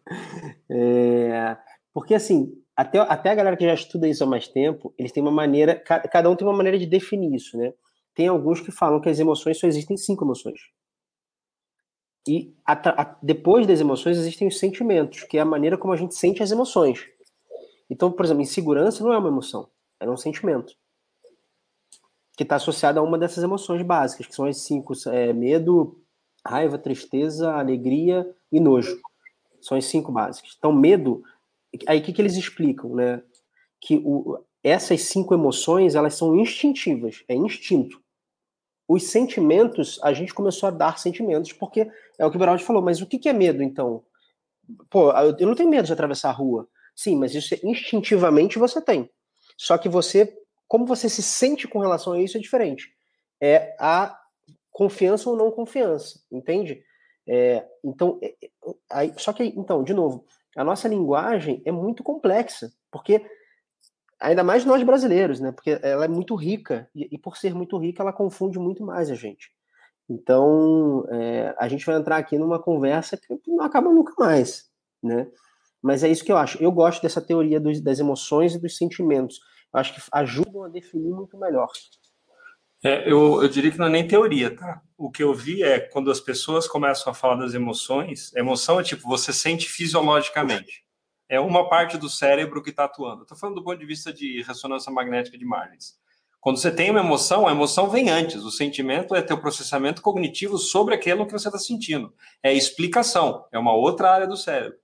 é, 0.69 1.57
porque, 1.93 2.15
assim, 2.15 2.61
até, 2.79 2.97
até 2.97 3.29
a 3.31 3.35
galera 3.35 3.57
que 3.57 3.65
já 3.65 3.73
estuda 3.73 4.07
isso 4.07 4.23
há 4.23 4.25
mais 4.25 4.47
tempo, 4.47 4.93
eles 4.97 5.11
têm 5.11 5.21
uma 5.21 5.29
maneira. 5.29 5.75
Cada 5.75 6.29
um 6.29 6.35
tem 6.37 6.47
uma 6.47 6.55
maneira 6.55 6.79
de 6.79 6.85
definir 6.85 7.35
isso, 7.35 7.57
né? 7.57 7.73
Tem 8.15 8.29
alguns 8.29 8.61
que 8.61 8.71
falam 8.71 9.01
que 9.01 9.09
as 9.09 9.19
emoções 9.19 9.59
só 9.59 9.67
existem 9.67 9.97
cinco 9.97 10.23
emoções. 10.23 10.61
E 12.25 12.55
a, 12.65 13.01
a, 13.01 13.17
depois 13.21 13.67
das 13.67 13.81
emoções 13.81 14.17
existem 14.17 14.47
os 14.47 14.57
sentimentos, 14.57 15.23
que 15.23 15.37
é 15.37 15.41
a 15.41 15.45
maneira 15.45 15.77
como 15.77 15.91
a 15.91 15.97
gente 15.97 16.15
sente 16.15 16.41
as 16.41 16.51
emoções. 16.51 17.05
Então, 17.89 18.09
por 18.13 18.23
exemplo, 18.23 18.43
insegurança 18.43 19.03
não 19.03 19.11
é 19.11 19.17
uma 19.17 19.27
emoção, 19.27 19.69
é 19.99 20.09
um 20.09 20.15
sentimento 20.15 20.73
que 22.37 22.43
está 22.43 22.55
associada 22.55 23.01
a 23.01 23.03
uma 23.03 23.17
dessas 23.17 23.43
emoções 23.43 23.81
básicas, 23.81 24.25
que 24.25 24.33
são 24.33 24.45
as 24.45 24.55
cinco: 24.55 24.93
é, 25.07 25.33
medo, 25.33 26.01
raiva, 26.47 26.77
tristeza, 26.77 27.51
alegria 27.51 28.25
e 28.49 28.57
nojo. 28.57 29.01
São 29.59 29.77
as 29.77 29.83
cinco 29.83 30.13
básicas. 30.13 30.55
Então, 30.57 30.71
medo, 30.71 31.21
aí 31.87 31.99
o 31.99 32.03
que, 32.03 32.13
que 32.13 32.21
eles 32.21 32.35
explicam, 32.35 32.95
né? 32.95 33.21
Que 33.81 34.01
o, 34.03 34.43
essas 34.63 35.01
cinco 35.01 35.33
emoções 35.33 35.95
elas 35.95 36.15
são 36.15 36.35
instintivas, 36.35 37.23
é 37.27 37.35
instinto. 37.35 38.01
Os 38.87 39.03
sentimentos, 39.03 39.99
a 40.03 40.13
gente 40.13 40.33
começou 40.33 40.67
a 40.67 40.71
dar 40.71 40.97
sentimentos, 40.97 41.53
porque 41.53 41.89
é 42.17 42.25
o 42.25 42.31
que 42.31 42.37
o 42.37 42.39
Beraldi 42.39 42.63
falou, 42.63 42.81
mas 42.81 43.01
o 43.01 43.05
que, 43.05 43.19
que 43.19 43.29
é 43.29 43.33
medo, 43.33 43.61
então? 43.61 44.03
Pô, 44.89 45.11
eu 45.11 45.47
não 45.47 45.55
tenho 45.55 45.69
medo 45.69 45.85
de 45.85 45.93
atravessar 45.93 46.29
a 46.29 46.33
rua. 46.33 46.67
Sim, 46.95 47.15
mas 47.15 47.33
isso 47.33 47.55
instintivamente 47.63 48.59
você 48.59 48.81
tem. 48.81 49.09
Só 49.57 49.77
que 49.77 49.87
você 49.87 50.35
como 50.69 50.85
você 50.85 51.09
se 51.09 51.23
sente 51.23 51.67
com 51.67 51.79
relação 51.79 52.13
a 52.13 52.21
isso 52.21 52.37
é 52.37 52.39
diferente. 52.39 52.93
É 53.41 53.75
a 53.79 54.17
confiança 54.71 55.27
ou 55.27 55.35
não 55.35 55.51
confiança, 55.51 56.21
entende? 56.31 56.83
É, 57.27 57.65
então, 57.83 58.19
é, 58.21 58.35
é, 58.41 58.49
aí, 58.89 59.13
só 59.17 59.33
que, 59.33 59.43
então, 59.43 59.83
de 59.83 59.93
novo, 59.93 60.25
a 60.59 60.63
nossa 60.65 60.89
linguagem 60.89 61.61
é 61.63 61.71
muito 61.71 62.03
complexa, 62.03 62.69
porque 62.91 63.25
ainda 64.19 64.43
mais 64.43 64.65
nós 64.65 64.83
brasileiros, 64.83 65.39
né? 65.39 65.53
Porque 65.53 65.79
ela 65.81 66.03
é 66.03 66.07
muito 66.09 66.35
rica 66.35 66.89
e, 66.93 67.07
e 67.15 67.17
por 67.17 67.37
ser 67.37 67.55
muito 67.55 67.77
rica, 67.77 68.03
ela 68.03 68.11
confunde 68.11 68.59
muito 68.59 68.83
mais 68.83 69.09
a 69.09 69.15
gente. 69.15 69.49
Então, 70.09 71.05
é, 71.11 71.55
a 71.57 71.69
gente 71.69 71.85
vai 71.85 71.95
entrar 71.95 72.17
aqui 72.17 72.37
numa 72.37 72.61
conversa 72.61 73.15
que 73.15 73.39
não 73.47 73.63
acaba 73.63 73.89
nunca 73.89 74.13
mais, 74.17 74.69
né? 75.01 75.31
Mas 75.81 76.03
é 76.03 76.09
isso 76.09 76.25
que 76.25 76.31
eu 76.31 76.35
acho. 76.35 76.61
Eu 76.61 76.73
gosto 76.73 77.01
dessa 77.01 77.21
teoria 77.21 77.57
dos, 77.57 77.79
das 77.79 77.99
emoções 77.99 78.53
e 78.53 78.59
dos 78.59 78.75
sentimentos 78.75 79.39
acho 79.71 79.95
que 79.95 80.01
ajudam 80.11 80.63
a 80.63 80.67
definir 80.67 81.13
muito 81.13 81.37
melhor. 81.37 81.69
É, 82.83 83.11
eu, 83.11 83.41
eu 83.41 83.49
diria 83.49 83.71
que 83.71 83.77
não 83.77 83.87
é 83.87 83.89
nem 83.89 84.07
teoria, 84.07 84.55
tá? 84.55 84.81
O 84.97 85.11
que 85.11 85.21
eu 85.21 85.33
vi 85.33 85.63
é 85.63 85.79
quando 85.79 86.09
as 86.09 86.19
pessoas 86.19 86.67
começam 86.67 87.11
a 87.11 87.15
falar 87.15 87.35
das 87.35 87.53
emoções, 87.53 88.33
emoção 88.35 88.79
é 88.79 88.83
tipo, 88.83 89.07
você 89.07 89.33
sente 89.33 89.67
fisiologicamente. 89.67 90.83
É 91.27 91.39
uma 91.39 91.69
parte 91.69 91.97
do 91.97 92.09
cérebro 92.09 92.63
que 92.63 92.69
está 92.69 92.85
atuando. 92.85 93.23
Estou 93.23 93.37
falando 93.37 93.57
do 93.57 93.63
ponto 93.63 93.77
de 93.77 93.85
vista 93.85 94.11
de 94.11 94.41
ressonância 94.41 94.91
magnética 94.91 95.37
de 95.37 95.45
margens. 95.45 95.99
Quando 96.41 96.57
você 96.57 96.71
tem 96.71 96.89
uma 96.89 97.01
emoção, 97.01 97.47
a 97.47 97.51
emoção 97.51 97.89
vem 97.89 98.09
antes. 98.09 98.43
O 98.43 98.51
sentimento 98.51 99.13
é 99.13 99.21
teu 99.21 99.37
processamento 99.37 100.01
cognitivo 100.01 100.57
sobre 100.57 100.95
aquilo 100.95 101.25
que 101.27 101.33
você 101.33 101.49
está 101.49 101.59
sentindo. 101.59 102.13
É 102.41 102.53
explicação, 102.53 103.45
é 103.51 103.59
uma 103.59 103.73
outra 103.73 104.09
área 104.09 104.27
do 104.27 104.37
cérebro. 104.37 104.77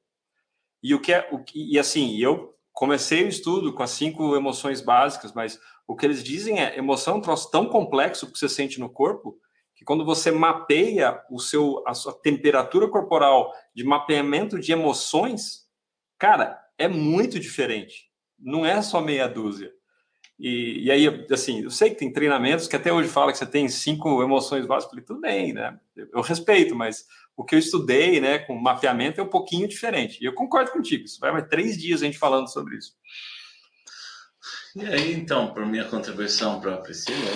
E 0.83 0.93
o 0.93 0.99
que 0.99 1.14
é, 1.14 1.27
o 1.32 1.43
e 1.56 1.80
assim, 1.80 2.17
eu 2.17 2.53
comecei 2.74 3.24
o 3.24 3.30
estudo 3.30 3.74
com 3.74 3.82
as 3.82 3.91
cinco 3.91 4.35
emoções 4.35 4.82
básicas, 4.82 5.33
mas 5.33 5.57
o 5.88 5.95
que 5.95 6.05
eles 6.05 6.23
dizem 6.23 6.59
é 6.59 6.77
emoção 6.77 7.15
é 7.15 7.17
um 7.17 7.22
troço 7.22 7.49
tão 7.51 7.67
complexo 7.67 8.31
que 8.31 8.38
você 8.38 8.49
sente 8.49 8.80
no 8.80 8.89
corpo 8.89 9.39
que 9.75 9.83
quando 9.83 10.05
você 10.05 10.31
mapeia 10.31 11.22
o 11.30 11.39
seu 11.39 11.83
a 11.85 11.93
sua 11.93 12.14
temperatura 12.14 12.88
corporal 12.88 13.53
de 13.73 13.83
mapeamento 13.83 14.57
de 14.57 14.72
emoções, 14.72 15.67
cara, 16.17 16.57
é 16.77 16.88
muito 16.88 17.39
diferente. 17.39 18.09
Não 18.39 18.65
é 18.65 18.81
só 18.81 19.01
meia 19.01 19.27
dúzia. 19.27 19.72
E, 20.39 20.83
e 20.83 20.91
aí, 20.91 21.25
assim, 21.31 21.61
eu 21.61 21.72
sei 21.72 21.89
que 21.89 21.95
tem 21.95 22.11
treinamentos 22.11 22.67
que 22.67 22.75
até 22.75 22.91
hoje 22.91 23.07
fala 23.07 23.31
que 23.31 23.38
você 23.38 23.45
tem 23.45 23.67
cinco 23.69 24.22
emoções 24.22 24.65
básicas. 24.65 24.85
Eu 24.85 24.89
falei, 24.89 25.05
tudo 25.05 25.22
bem, 25.22 25.53
né? 25.53 25.77
Eu, 25.95 26.07
eu 26.15 26.22
respeito, 26.22 26.75
mas 26.75 27.05
o 27.38 27.43
que 27.43 27.55
eu 27.55 27.59
estudei, 27.59 28.19
né, 28.19 28.39
com 28.39 28.55
mapeamento 28.55 29.19
é 29.19 29.23
um 29.23 29.30
pouquinho 29.30 29.67
diferente. 29.67 30.22
E 30.22 30.25
eu 30.25 30.33
concordo 30.33 30.72
contigo. 30.72 31.05
Isso 31.05 31.19
vai 31.19 31.31
mais 31.31 31.47
três 31.47 31.77
dias 31.77 32.01
a 32.01 32.05
gente 32.05 32.17
falando 32.17 32.49
sobre 32.49 32.77
isso. 32.77 32.93
E 34.75 34.85
aí, 34.85 35.13
então, 35.13 35.53
para 35.53 35.65
minha 35.65 35.89
contribuição 35.89 36.59
para 36.59 36.75
a 36.75 36.81
Priscila, 36.81 37.31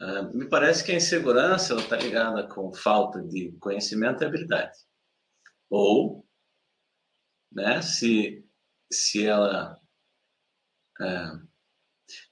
Uh, 0.00 0.32
me 0.32 0.48
parece 0.48 0.84
que 0.84 0.92
a 0.92 0.94
insegurança 0.94 1.74
está 1.74 1.96
ligada 1.96 2.46
com 2.46 2.72
falta 2.72 3.20
de 3.20 3.50
conhecimento 3.58 4.22
e 4.22 4.26
habilidade. 4.26 4.78
Ou, 5.68 6.24
né, 7.52 7.82
se, 7.82 8.46
se 8.92 9.26
ela. 9.26 9.76
Uh, 11.00 11.48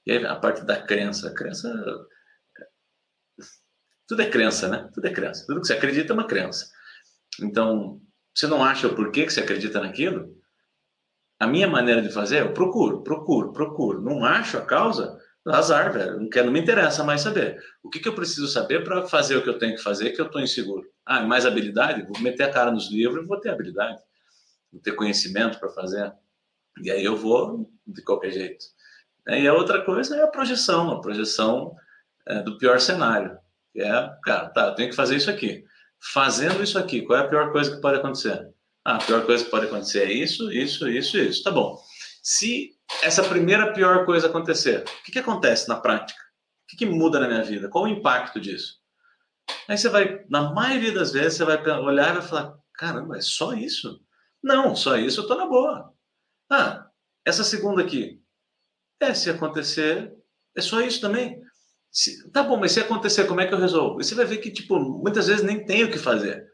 e 0.05 0.11
aí 0.13 0.25
a 0.25 0.35
parte 0.37 0.65
da 0.65 0.81
crença. 0.81 1.27
A 1.29 1.33
crença. 1.33 1.69
Tudo 4.07 4.21
é 4.21 4.29
crença, 4.29 4.69
né? 4.69 4.89
Tudo 4.93 5.05
é 5.05 5.13
crença. 5.13 5.45
Tudo 5.45 5.59
que 5.59 5.67
você 5.67 5.73
acredita 5.73 6.13
é 6.13 6.15
uma 6.15 6.27
crença. 6.27 6.71
Então, 7.41 8.01
você 8.33 8.47
não 8.47 8.63
acha 8.63 8.87
o 8.87 8.95
porquê 8.95 9.25
que 9.25 9.33
você 9.33 9.41
acredita 9.41 9.81
naquilo? 9.81 10.36
A 11.39 11.45
minha 11.45 11.67
maneira 11.67 12.01
de 12.01 12.09
fazer, 12.09 12.41
eu 12.41 12.53
procuro, 12.53 13.03
procuro, 13.03 13.53
procuro. 13.53 14.01
Não 14.01 14.25
acho 14.25 14.57
a 14.57 14.61
causa? 14.61 15.19
Azar, 15.45 15.93
velho. 15.93 16.19
Não, 16.19 16.29
quero, 16.29 16.47
não 16.47 16.53
me 16.53 16.59
interessa 16.59 17.03
mais 17.03 17.21
saber. 17.21 17.61
O 17.81 17.89
que, 17.89 17.99
que 17.99 18.07
eu 18.07 18.15
preciso 18.15 18.47
saber 18.47 18.83
para 18.83 19.07
fazer 19.07 19.37
o 19.37 19.43
que 19.43 19.49
eu 19.49 19.57
tenho 19.57 19.75
que 19.75 19.81
fazer 19.81 20.11
que 20.11 20.19
eu 20.19 20.25
estou 20.25 20.41
inseguro? 20.41 20.85
Ah, 21.05 21.21
mais 21.21 21.45
habilidade? 21.45 22.05
Vou 22.05 22.19
meter 22.19 22.43
a 22.43 22.51
cara 22.51 22.71
nos 22.71 22.91
livros 22.91 23.23
e 23.23 23.27
vou 23.27 23.39
ter 23.39 23.49
habilidade. 23.49 24.01
Vou 24.71 24.81
ter 24.81 24.93
conhecimento 24.93 25.59
para 25.59 25.69
fazer. 25.69 26.11
E 26.81 26.91
aí 26.91 27.03
eu 27.03 27.15
vou 27.15 27.69
de 27.85 28.01
qualquer 28.01 28.31
jeito. 28.31 28.65
E 29.27 29.47
a 29.47 29.53
outra 29.53 29.83
coisa 29.83 30.15
é 30.15 30.23
a 30.23 30.27
projeção, 30.27 30.91
a 30.91 31.01
projeção 31.01 31.75
é, 32.25 32.41
do 32.41 32.57
pior 32.57 32.79
cenário. 32.79 33.37
Que 33.71 33.81
é, 33.81 34.09
cara, 34.23 34.49
tá, 34.49 34.67
eu 34.67 34.75
tenho 34.75 34.89
que 34.89 34.95
fazer 34.95 35.15
isso 35.15 35.29
aqui. 35.29 35.63
Fazendo 36.13 36.61
isso 36.61 36.77
aqui, 36.77 37.01
qual 37.01 37.19
é 37.19 37.23
a 37.23 37.27
pior 37.27 37.51
coisa 37.51 37.73
que 37.73 37.81
pode 37.81 37.97
acontecer? 37.97 38.49
Ah, 38.87 38.95
a 38.95 38.99
pior 38.99 39.25
coisa 39.25 39.43
que 39.43 39.51
pode 39.51 39.65
acontecer 39.65 40.03
é 40.03 40.13
isso, 40.13 40.49
isso, 40.49 40.87
isso, 40.87 41.17
isso. 41.17 41.43
Tá 41.43 41.51
bom. 41.51 41.77
Se 42.23 42.71
essa 43.03 43.21
primeira 43.21 43.73
pior 43.73 44.05
coisa 44.05 44.27
acontecer, 44.27 44.85
o 44.85 45.03
que, 45.03 45.11
que 45.11 45.19
acontece 45.19 45.67
na 45.67 45.75
prática? 45.75 46.21
O 46.21 46.67
que, 46.69 46.77
que 46.77 46.85
muda 46.85 47.19
na 47.19 47.27
minha 47.27 47.43
vida? 47.43 47.67
Qual 47.67 47.83
o 47.83 47.89
impacto 47.89 48.39
disso? 48.39 48.75
Aí 49.67 49.77
você 49.77 49.89
vai, 49.89 50.23
na 50.29 50.53
maioria 50.53 50.93
das 50.93 51.11
vezes, 51.11 51.33
você 51.33 51.43
vai 51.43 51.61
olhar 51.81 52.11
e 52.11 52.19
vai 52.19 52.21
falar: 52.21 52.57
caramba, 52.75 53.17
é 53.17 53.21
só 53.21 53.53
isso? 53.53 53.99
Não, 54.41 54.73
só 54.73 54.95
isso 54.95 55.19
eu 55.19 55.27
tô 55.27 55.35
na 55.35 55.47
boa. 55.47 55.93
Ah, 56.49 56.87
essa 57.25 57.43
segunda 57.43 57.81
aqui. 57.81 58.21
É, 59.01 59.13
se 59.13 59.29
acontecer, 59.29 60.13
é 60.55 60.61
só 60.61 60.79
isso 60.79 61.01
também. 61.01 61.41
Se, 61.91 62.31
tá 62.31 62.41
bom, 62.41 62.55
mas 62.55 62.71
se 62.71 62.79
acontecer, 62.79 63.27
como 63.27 63.41
é 63.41 63.47
que 63.47 63.53
eu 63.53 63.59
resolvo? 63.59 63.99
E 63.99 64.05
você 64.05 64.15
vai 64.15 64.25
ver 64.25 64.37
que, 64.37 64.49
tipo, 64.49 64.79
muitas 64.79 65.27
vezes 65.27 65.43
nem 65.43 65.65
tem 65.65 65.83
o 65.83 65.91
que 65.91 65.97
fazer 65.97 66.46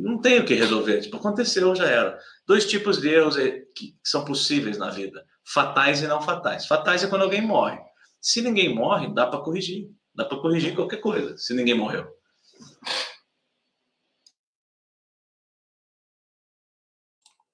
não 0.00 0.20
tem 0.20 0.40
o 0.40 0.44
que 0.44 0.54
resolver. 0.54 1.00
Tipo, 1.00 1.18
aconteceu, 1.18 1.74
já 1.74 1.86
era. 1.86 2.18
Dois 2.46 2.66
tipos 2.66 3.00
de 3.00 3.08
erros 3.08 3.36
que 3.74 3.96
são 4.04 4.24
possíveis 4.24 4.78
na 4.78 4.90
vida: 4.90 5.24
fatais 5.52 6.02
e 6.02 6.06
não 6.06 6.22
fatais. 6.22 6.66
Fatais 6.66 7.04
é 7.04 7.06
quando 7.08 7.22
alguém 7.22 7.42
morre. 7.42 7.78
Se 8.20 8.40
ninguém 8.40 8.74
morre, 8.74 9.12
dá 9.12 9.26
para 9.26 9.40
corrigir. 9.40 9.88
Dá 10.14 10.24
para 10.24 10.38
corrigir 10.38 10.74
qualquer 10.74 10.98
coisa, 10.98 11.36
se 11.38 11.54
ninguém 11.54 11.74
morreu. 11.74 12.06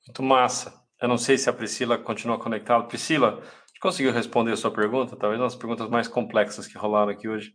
Muito 0.06 0.22
massa. 0.22 0.72
Eu 1.00 1.08
não 1.08 1.18
sei 1.18 1.36
se 1.36 1.50
a 1.50 1.52
Priscila 1.52 1.98
continua 1.98 2.38
conectada. 2.38 2.84
Priscila, 2.84 3.42
conseguiu 3.80 4.12
responder 4.12 4.52
a 4.52 4.56
sua 4.56 4.70
pergunta? 4.70 5.16
Talvez 5.16 5.40
uma 5.40 5.46
das 5.46 5.56
perguntas 5.56 5.88
mais 5.90 6.08
complexas 6.08 6.66
que 6.66 6.78
rolaram 6.78 7.10
aqui 7.10 7.28
hoje. 7.28 7.52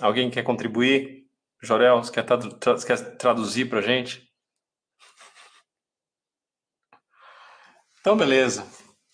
Alguém 0.00 0.30
quer 0.30 0.42
contribuir? 0.42 1.21
Jorel, 1.62 2.02
você 2.02 2.12
quer, 2.12 2.24
tradu 2.24 2.58
tra 2.58 2.76
quer 2.76 3.16
traduzir 3.16 3.68
para 3.68 3.78
a 3.78 3.82
gente? 3.82 4.28
Então, 8.00 8.16
beleza. 8.16 8.66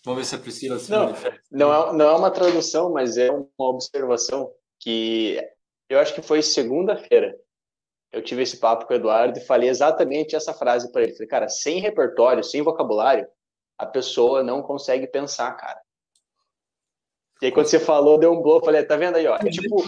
Vamos 0.05 0.21
ver 0.21 0.25
se 0.25 0.35
a 0.35 0.39
Priscila 0.39 0.79
se 0.79 0.91
não, 0.91 1.13
não 1.51 1.75
é, 1.75 1.93
não 1.93 2.09
é 2.09 2.17
uma 2.17 2.31
tradução, 2.31 2.91
mas 2.91 3.19
é 3.19 3.31
uma 3.31 3.47
observação 3.59 4.51
que 4.81 5.39
eu 5.89 5.99
acho 5.99 6.15
que 6.15 6.23
foi 6.23 6.41
segunda-feira. 6.41 7.37
Eu 8.11 8.23
tive 8.23 8.43
esse 8.43 8.59
papo 8.59 8.87
com 8.87 8.95
o 8.95 8.97
Eduardo 8.97 9.39
e 9.39 9.45
falei 9.45 9.69
exatamente 9.69 10.35
essa 10.35 10.55
frase 10.55 10.91
para 10.91 11.03
ele. 11.03 11.13
Falei, 11.13 11.29
cara, 11.29 11.49
sem 11.49 11.81
repertório, 11.81 12.43
sem 12.43 12.63
vocabulário, 12.63 13.29
a 13.77 13.85
pessoa 13.85 14.43
não 14.43 14.63
consegue 14.63 15.07
pensar, 15.07 15.53
cara. 15.53 15.79
E 17.41 17.47
aí, 17.47 17.53
quando 17.53 17.67
você 17.67 17.79
falou, 17.79 18.19
deu 18.19 18.33
um 18.33 18.43
blow. 18.43 18.65
Falei, 18.65 18.83
tá 18.83 18.97
vendo 18.97 19.17
aí, 19.17 19.27
ó? 19.27 19.37
É 19.37 19.51
tipo, 19.51 19.85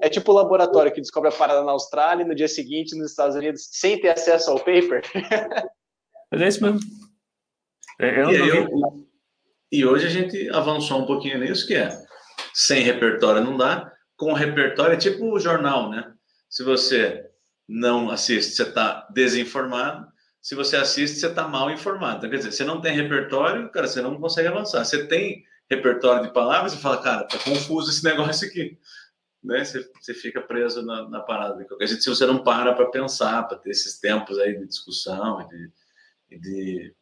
é 0.00 0.08
tipo 0.08 0.32
o 0.32 0.34
laboratório 0.34 0.92
que 0.92 1.00
descobre 1.00 1.28
a 1.28 1.32
parada 1.32 1.62
na 1.62 1.72
Austrália 1.72 2.24
e 2.24 2.26
no 2.26 2.34
dia 2.34 2.48
seguinte 2.48 2.96
nos 2.96 3.10
Estados 3.10 3.36
Unidos, 3.36 3.68
sem 3.70 4.00
ter 4.00 4.08
acesso 4.08 4.50
ao 4.50 4.58
paper. 4.58 5.02
Mas 6.32 6.40
é 6.40 6.48
isso 6.48 6.62
mesmo. 6.62 6.80
É, 8.00 8.22
eu 8.22 8.30
e, 8.30 8.48
eu, 8.48 8.68
e 9.70 9.86
hoje 9.86 10.06
a 10.06 10.10
gente 10.10 10.48
avançou 10.50 11.00
um 11.00 11.06
pouquinho 11.06 11.38
nisso, 11.38 11.66
que 11.66 11.74
é 11.74 11.88
sem 12.52 12.82
repertório 12.82 13.44
não 13.44 13.56
dá, 13.56 13.92
com 14.16 14.32
repertório 14.32 14.94
é 14.94 14.98
tipo 14.98 15.32
o 15.32 15.38
jornal, 15.38 15.90
né? 15.90 16.12
Se 16.48 16.62
você 16.62 17.24
não 17.68 18.10
assiste, 18.10 18.52
você 18.54 18.62
está 18.62 19.06
desinformado. 19.12 20.06
Se 20.40 20.54
você 20.54 20.76
assiste, 20.76 21.18
você 21.18 21.26
está 21.26 21.48
mal 21.48 21.70
informado. 21.70 22.18
Então, 22.18 22.30
quer 22.30 22.36
dizer, 22.36 22.52
você 22.52 22.64
não 22.64 22.80
tem 22.80 22.94
repertório, 22.94 23.70
cara, 23.70 23.86
você 23.86 24.00
não 24.02 24.20
consegue 24.20 24.48
avançar. 24.48 24.84
Você 24.84 25.06
tem 25.06 25.42
repertório 25.70 26.26
de 26.26 26.32
palavras 26.32 26.74
e 26.74 26.78
fala, 26.78 27.02
cara, 27.02 27.24
tá 27.24 27.38
confuso 27.38 27.90
esse 27.90 28.04
negócio 28.04 28.46
aqui. 28.48 28.78
Né? 29.42 29.64
Você, 29.64 29.90
você 30.00 30.14
fica 30.14 30.40
preso 30.40 30.82
na, 30.82 31.08
na 31.08 31.20
parada. 31.20 31.56
De 31.58 31.66
qualquer 31.66 31.86
jeito, 31.86 32.02
se 32.02 32.08
você 32.08 32.26
não 32.26 32.42
para 32.42 32.72
para 32.74 32.86
pensar, 32.86 33.42
para 33.46 33.58
ter 33.58 33.70
esses 33.70 33.98
tempos 33.98 34.38
aí 34.38 34.58
de 34.58 34.66
discussão 34.66 35.40
e 35.42 35.48
de, 35.48 36.40
de, 36.40 36.94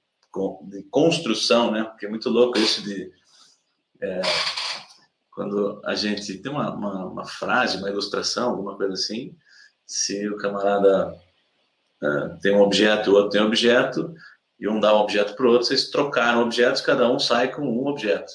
de, 0.65 0.83
construção, 0.91 1.71
né? 1.71 1.85
Porque 1.85 2.07
é 2.07 2.09
muito 2.09 2.29
louco 2.29 2.59
isso 2.59 2.83
de. 2.83 3.13
É, 4.01 4.21
quando 5.31 5.81
a 5.85 5.95
gente 5.95 6.39
tem 6.39 6.51
uma, 6.51 6.75
uma, 6.75 7.07
uma, 7.07 7.25
frase, 7.25 7.79
uma 7.79 7.89
ilustração, 7.89 8.51
alguma 8.51 8.77
coisa 8.77 8.93
assim, 8.93 9.35
se 9.87 10.29
o 10.29 10.37
camarada 10.37 11.15
uh, 12.03 12.39
tem 12.41 12.55
um 12.55 12.61
objeto, 12.61 13.11
o 13.11 13.15
outro 13.15 13.31
tem 13.31 13.41
um 13.41 13.47
objeto, 13.47 14.13
e 14.59 14.69
um 14.69 14.79
dá 14.79 14.95
um 14.95 15.01
objeto 15.01 15.35
para 15.35 15.47
o 15.47 15.51
outro, 15.51 15.67
vocês 15.67 15.89
trocaram 15.89 16.43
objetos, 16.43 16.83
cada 16.83 17.11
um 17.11 17.19
sai 17.19 17.51
com 17.51 17.63
um 17.63 17.87
objeto. 17.87 18.33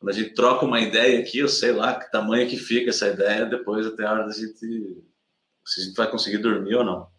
Quando 0.00 0.10
a 0.10 0.14
gente 0.14 0.34
troca 0.34 0.64
uma 0.64 0.80
ideia 0.80 1.20
aqui, 1.20 1.38
eu 1.40 1.48
sei 1.48 1.72
lá 1.72 1.98
que 2.00 2.10
tamanho 2.10 2.48
que 2.48 2.56
fica 2.56 2.90
essa 2.90 3.08
ideia, 3.08 3.44
depois 3.44 3.86
até 3.86 4.06
a 4.06 4.12
hora 4.12 4.26
da 4.26 4.32
gente. 4.32 4.56
se 4.56 5.80
a 5.80 5.84
gente 5.84 5.94
vai 5.96 6.10
conseguir 6.10 6.38
dormir 6.38 6.74
ou 6.76 6.84
não. 6.84 7.10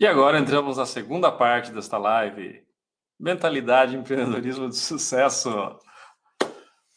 E 0.00 0.06
agora 0.06 0.38
entramos 0.38 0.76
na 0.76 0.86
segunda 0.86 1.32
parte 1.32 1.72
desta 1.72 1.98
live. 1.98 2.62
Mentalidade 3.18 3.96
empreendedorismo 3.96 4.68
de 4.68 4.76
sucesso. 4.76 5.50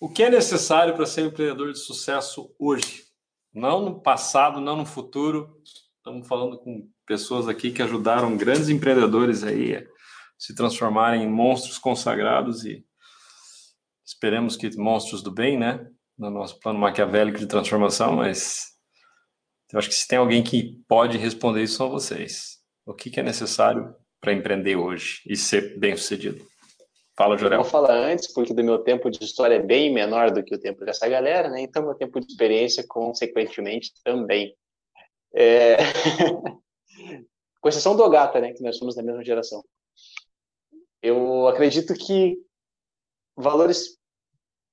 O 0.02 0.10
que 0.10 0.24
é 0.24 0.32
necessário 0.32 0.96
para 0.96 1.06
ser 1.06 1.22
um 1.22 1.28
empreendedor 1.28 1.72
de 1.72 1.78
sucesso 1.78 2.52
hoje? 2.58 3.04
Não 3.54 3.86
no 3.86 4.02
passado, 4.02 4.60
não 4.60 4.76
no 4.76 4.84
futuro. 4.84 5.62
Estamos 5.98 6.28
falando 6.28 6.58
com 6.58 6.90
pessoas 7.06 7.48
aqui 7.48 7.70
que 7.70 7.84
ajudaram 7.84 8.36
grandes 8.36 8.68
empreendedores 8.68 9.44
aí 9.44 9.76
a 9.76 9.84
se 10.40 10.56
transformarem 10.56 11.22
em 11.22 11.30
monstros 11.30 11.78
consagrados 11.78 12.66
e 12.66 12.84
esperemos 14.04 14.58
que 14.58 14.76
monstros 14.76 15.22
do 15.22 15.32
bem, 15.32 15.56
né? 15.56 15.86
No 16.18 16.32
nosso 16.32 16.60
plano 16.60 16.80
maquiavélico 16.80 17.38
de 17.38 17.46
transformação, 17.46 18.16
mas 18.16 18.72
eu 19.72 19.78
acho 19.78 19.88
que 19.88 19.94
se 19.94 20.08
tem 20.08 20.18
alguém 20.18 20.42
que 20.42 20.82
pode 20.88 21.16
responder 21.16 21.62
isso 21.62 21.78
são 21.78 21.92
vocês. 21.92 22.58
O 22.88 22.96
que, 22.96 23.12
que 23.12 23.20
é 23.20 23.24
necessário 23.24 23.94
para 24.20 24.34
empreender 24.34 24.78
hoje 24.78 25.22
e 25.28 25.38
ser 25.38 25.78
bem 25.80 25.96
sucedido? 25.96 26.51
Fala, 27.22 27.38
Jorel. 27.38 27.60
Eu 27.60 27.64
vou 27.64 27.72
falar 27.72 27.94
antes, 27.94 28.34
porque 28.34 28.52
do 28.52 28.64
meu 28.64 28.80
tempo 28.80 29.12
de 29.12 29.24
história 29.24 29.54
é 29.54 29.62
bem 29.62 29.94
menor 29.94 30.32
do 30.32 30.44
que 30.44 30.56
o 30.56 30.60
tempo 30.60 30.84
dessa 30.84 31.08
galera, 31.08 31.50
né? 31.50 31.62
Então, 31.62 31.84
meu 31.84 31.94
tempo 31.94 32.20
de 32.20 32.26
experiência, 32.26 32.84
consequentemente, 32.88 33.94
também. 34.04 34.58
É... 35.32 35.78
Com 37.62 37.70
exceção 37.70 37.96
do 37.96 38.02
Ogata, 38.02 38.42
né? 38.42 38.54
Que 38.54 38.64
nós 38.64 38.76
somos 38.76 38.96
da 38.96 39.04
mesma 39.04 39.24
geração. 39.24 39.64
Eu 41.00 41.48
acredito 41.48 41.94
que 41.94 42.40
valores 43.38 44.00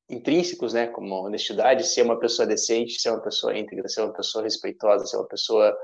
intrínsecos, 0.08 0.72
né? 0.72 0.86
Como 0.86 1.26
honestidade, 1.26 1.86
ser 1.86 2.00
uma 2.00 2.18
pessoa 2.18 2.48
decente, 2.48 2.98
ser 2.98 3.10
uma 3.10 3.20
pessoa 3.20 3.58
íntegra, 3.58 3.90
ser 3.90 4.00
uma 4.00 4.14
pessoa 4.14 4.42
respeitosa, 4.42 5.04
ser 5.04 5.18
uma 5.18 5.28
pessoa 5.28 5.76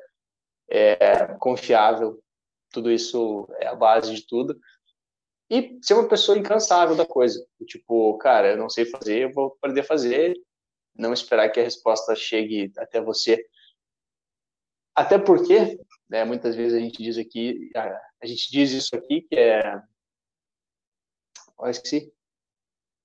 é, 0.70 1.26
confiável, 1.40 2.18
tudo 2.72 2.90
isso 2.90 3.46
é 3.60 3.66
a 3.66 3.74
base 3.74 4.14
de 4.14 4.26
tudo 4.26 4.58
e 5.50 5.78
ser 5.82 5.94
uma 5.94 6.08
pessoa 6.08 6.38
incansável 6.38 6.96
da 6.96 7.06
coisa. 7.06 7.44
Tipo, 7.66 8.16
cara, 8.18 8.52
eu 8.52 8.56
não 8.56 8.68
sei 8.68 8.86
fazer, 8.86 9.22
eu 9.22 9.32
vou 9.32 9.54
aprender 9.58 9.80
a 9.80 9.84
fazer, 9.84 10.34
não 10.96 11.12
esperar 11.12 11.50
que 11.50 11.60
a 11.60 11.64
resposta 11.64 12.14
chegue 12.14 12.72
até 12.78 13.00
você. 13.00 13.44
Até 14.94 15.18
porque, 15.18 15.78
né, 16.08 16.24
muitas 16.24 16.54
vezes 16.54 16.74
a 16.74 16.80
gente 16.80 17.02
diz 17.02 17.18
aqui, 17.18 17.70
a, 17.74 18.26
gente 18.26 18.50
diz 18.50 18.70
isso 18.70 18.94
aqui 18.96 19.22
que 19.22 19.36
é. 19.36 19.82
Oh, 21.58 21.68
esqueci. 21.68 22.12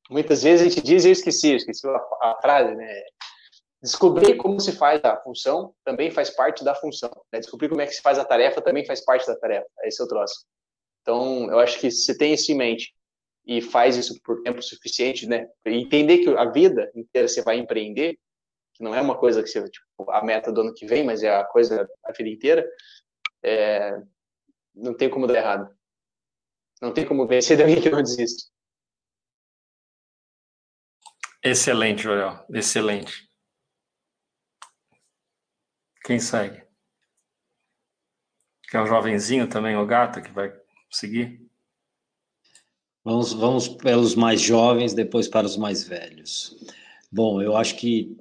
Muitas 0.09 0.43
vezes 0.43 0.65
a 0.65 0.69
gente 0.69 0.81
diz, 0.81 1.05
eu 1.05 1.11
esqueci, 1.11 1.51
eu 1.51 1.57
esqueci 1.57 1.87
a, 1.87 1.97
a 2.21 2.39
frase, 2.41 2.75
né? 2.75 3.03
descobrir 3.81 4.35
como 4.35 4.59
se 4.59 4.73
faz 4.73 5.03
a 5.03 5.15
função 5.17 5.73
também 5.85 6.11
faz 6.11 6.29
parte 6.29 6.63
da 6.63 6.75
função. 6.75 7.09
Né? 7.31 7.39
Descobrir 7.39 7.69
como 7.69 7.81
é 7.81 7.87
que 7.87 7.93
se 7.93 8.01
faz 8.01 8.19
a 8.19 8.25
tarefa 8.25 8.61
também 8.61 8.85
faz 8.85 9.03
parte 9.03 9.25
da 9.25 9.37
tarefa. 9.37 9.67
Esse 9.83 10.01
é 10.01 10.05
o 10.05 10.07
troço. 10.07 10.45
Então, 11.09 11.49
eu 11.49 11.57
acho 11.57 11.79
que 11.79 11.89
se 11.89 12.15
tem 12.15 12.35
isso 12.35 12.51
em 12.51 12.55
mente 12.55 12.95
e 13.43 13.63
faz 13.63 13.97
isso 13.97 14.21
por 14.21 14.43
tempo 14.43 14.61
suficiente, 14.61 15.25
né? 15.25 15.49
entender 15.65 16.19
que 16.19 16.29
a 16.29 16.45
vida 16.45 16.91
inteira 16.93 17.27
você 17.27 17.41
vai 17.41 17.57
empreender, 17.57 18.19
que 18.75 18.83
não 18.83 18.93
é 18.93 19.01
uma 19.01 19.17
coisa 19.17 19.41
que 19.41 19.49
você, 19.49 19.67
tipo, 19.67 20.11
a 20.11 20.23
meta 20.23 20.51
do 20.51 20.61
ano 20.61 20.71
que 20.71 20.85
vem, 20.85 21.03
mas 21.03 21.23
é 21.23 21.35
a 21.35 21.43
coisa 21.43 21.89
a 22.03 22.11
vida 22.11 22.29
inteira, 22.29 22.69
é, 23.41 23.99
não 24.75 24.95
tem 24.95 25.09
como 25.09 25.25
dar 25.25 25.37
errado. 25.37 25.75
Não 26.79 26.93
tem 26.93 27.07
como 27.07 27.25
vencer 27.25 27.57
de 27.57 27.63
alguém 27.63 27.81
que 27.81 27.89
não 27.89 28.03
desiste. 28.03 28.47
Excelente, 31.43 32.03
Joel. 32.03 32.45
Excelente. 32.53 33.27
Quem 36.03 36.19
segue? 36.19 36.63
Quer 38.69 38.81
um 38.81 38.85
jovenzinho 38.85 39.49
também, 39.49 39.75
o 39.75 39.87
gato, 39.87 40.21
que 40.21 40.29
vai 40.29 40.59
seguir? 40.89 41.41
Vamos, 43.03 43.33
vamos 43.33 43.67
pelos 43.67 44.15
mais 44.15 44.41
jovens, 44.41 44.93
depois 44.93 45.27
para 45.27 45.47
os 45.47 45.57
mais 45.57 45.83
velhos. 45.83 46.55
Bom, 47.11 47.41
eu 47.41 47.55
acho 47.55 47.75
que 47.75 48.15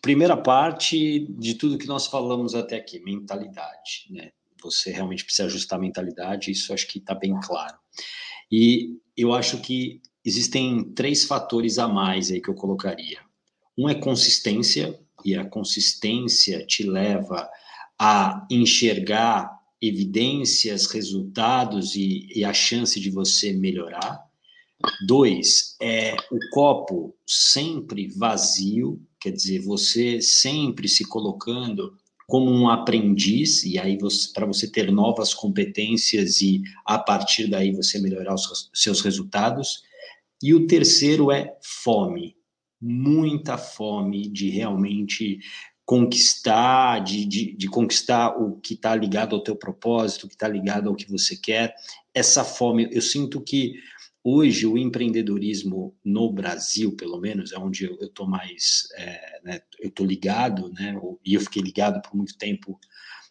primeira 0.00 0.36
parte 0.36 1.26
de 1.38 1.54
tudo 1.54 1.78
que 1.78 1.86
nós 1.86 2.06
falamos 2.06 2.54
até 2.54 2.76
aqui, 2.76 3.00
mentalidade, 3.00 4.06
né? 4.10 4.30
Você 4.62 4.90
realmente 4.90 5.24
precisa 5.24 5.46
ajustar 5.46 5.78
a 5.78 5.82
mentalidade, 5.82 6.50
isso 6.50 6.72
acho 6.72 6.86
que 6.86 6.98
está 6.98 7.14
bem 7.14 7.38
claro. 7.40 7.78
E 8.50 8.98
eu 9.16 9.32
acho 9.32 9.58
que 9.60 10.02
existem 10.24 10.84
três 10.92 11.24
fatores 11.24 11.78
a 11.78 11.88
mais 11.88 12.30
aí 12.30 12.40
que 12.40 12.50
eu 12.50 12.54
colocaria. 12.54 13.18
Um 13.76 13.88
é 13.88 13.94
consistência, 13.94 14.98
e 15.24 15.34
a 15.34 15.44
consistência 15.44 16.64
te 16.66 16.82
leva 16.82 17.48
a 17.98 18.46
enxergar 18.50 19.59
evidências, 19.80 20.86
resultados 20.86 21.94
e, 21.94 22.28
e 22.34 22.44
a 22.44 22.52
chance 22.52 23.00
de 23.00 23.10
você 23.10 23.52
melhorar. 23.52 24.20
Dois, 25.06 25.76
é 25.80 26.14
o 26.30 26.38
copo 26.52 27.14
sempre 27.26 28.08
vazio, 28.08 29.00
quer 29.20 29.30
dizer, 29.30 29.60
você 29.60 30.20
sempre 30.20 30.88
se 30.88 31.04
colocando 31.04 31.94
como 32.26 32.48
um 32.48 32.68
aprendiz, 32.68 33.64
e 33.64 33.76
aí 33.76 33.98
para 34.32 34.46
você 34.46 34.70
ter 34.70 34.92
novas 34.92 35.34
competências 35.34 36.40
e 36.40 36.62
a 36.86 36.96
partir 36.96 37.48
daí 37.48 37.72
você 37.72 37.98
melhorar 37.98 38.34
os 38.34 38.70
seus 38.72 39.00
resultados. 39.00 39.82
E 40.42 40.54
o 40.54 40.66
terceiro 40.66 41.32
é 41.32 41.58
fome, 41.60 42.36
muita 42.80 43.58
fome 43.58 44.28
de 44.30 44.48
realmente 44.48 45.40
conquistar, 45.90 47.00
de, 47.00 47.24
de, 47.24 47.56
de 47.56 47.66
conquistar 47.66 48.40
o 48.40 48.60
que 48.60 48.74
está 48.74 48.94
ligado 48.94 49.34
ao 49.34 49.42
teu 49.42 49.56
propósito, 49.56 50.22
o 50.24 50.28
que 50.28 50.36
está 50.36 50.46
ligado 50.46 50.88
ao 50.88 50.94
que 50.94 51.10
você 51.10 51.36
quer. 51.36 51.74
Essa 52.14 52.44
fome, 52.44 52.88
eu 52.92 53.02
sinto 53.02 53.40
que 53.40 53.74
hoje 54.22 54.68
o 54.68 54.78
empreendedorismo 54.78 55.92
no 56.04 56.32
Brasil, 56.32 56.94
pelo 56.94 57.18
menos, 57.18 57.50
é 57.50 57.58
onde 57.58 57.86
eu 57.86 57.98
estou 58.02 58.24
mais, 58.24 58.86
é, 58.94 59.40
né, 59.42 59.60
eu 59.80 59.88
estou 59.88 60.06
ligado, 60.06 60.72
né, 60.74 60.94
e 61.26 61.34
eu 61.34 61.40
fiquei 61.40 61.60
ligado 61.60 62.00
por 62.02 62.16
muito 62.16 62.38
tempo 62.38 62.78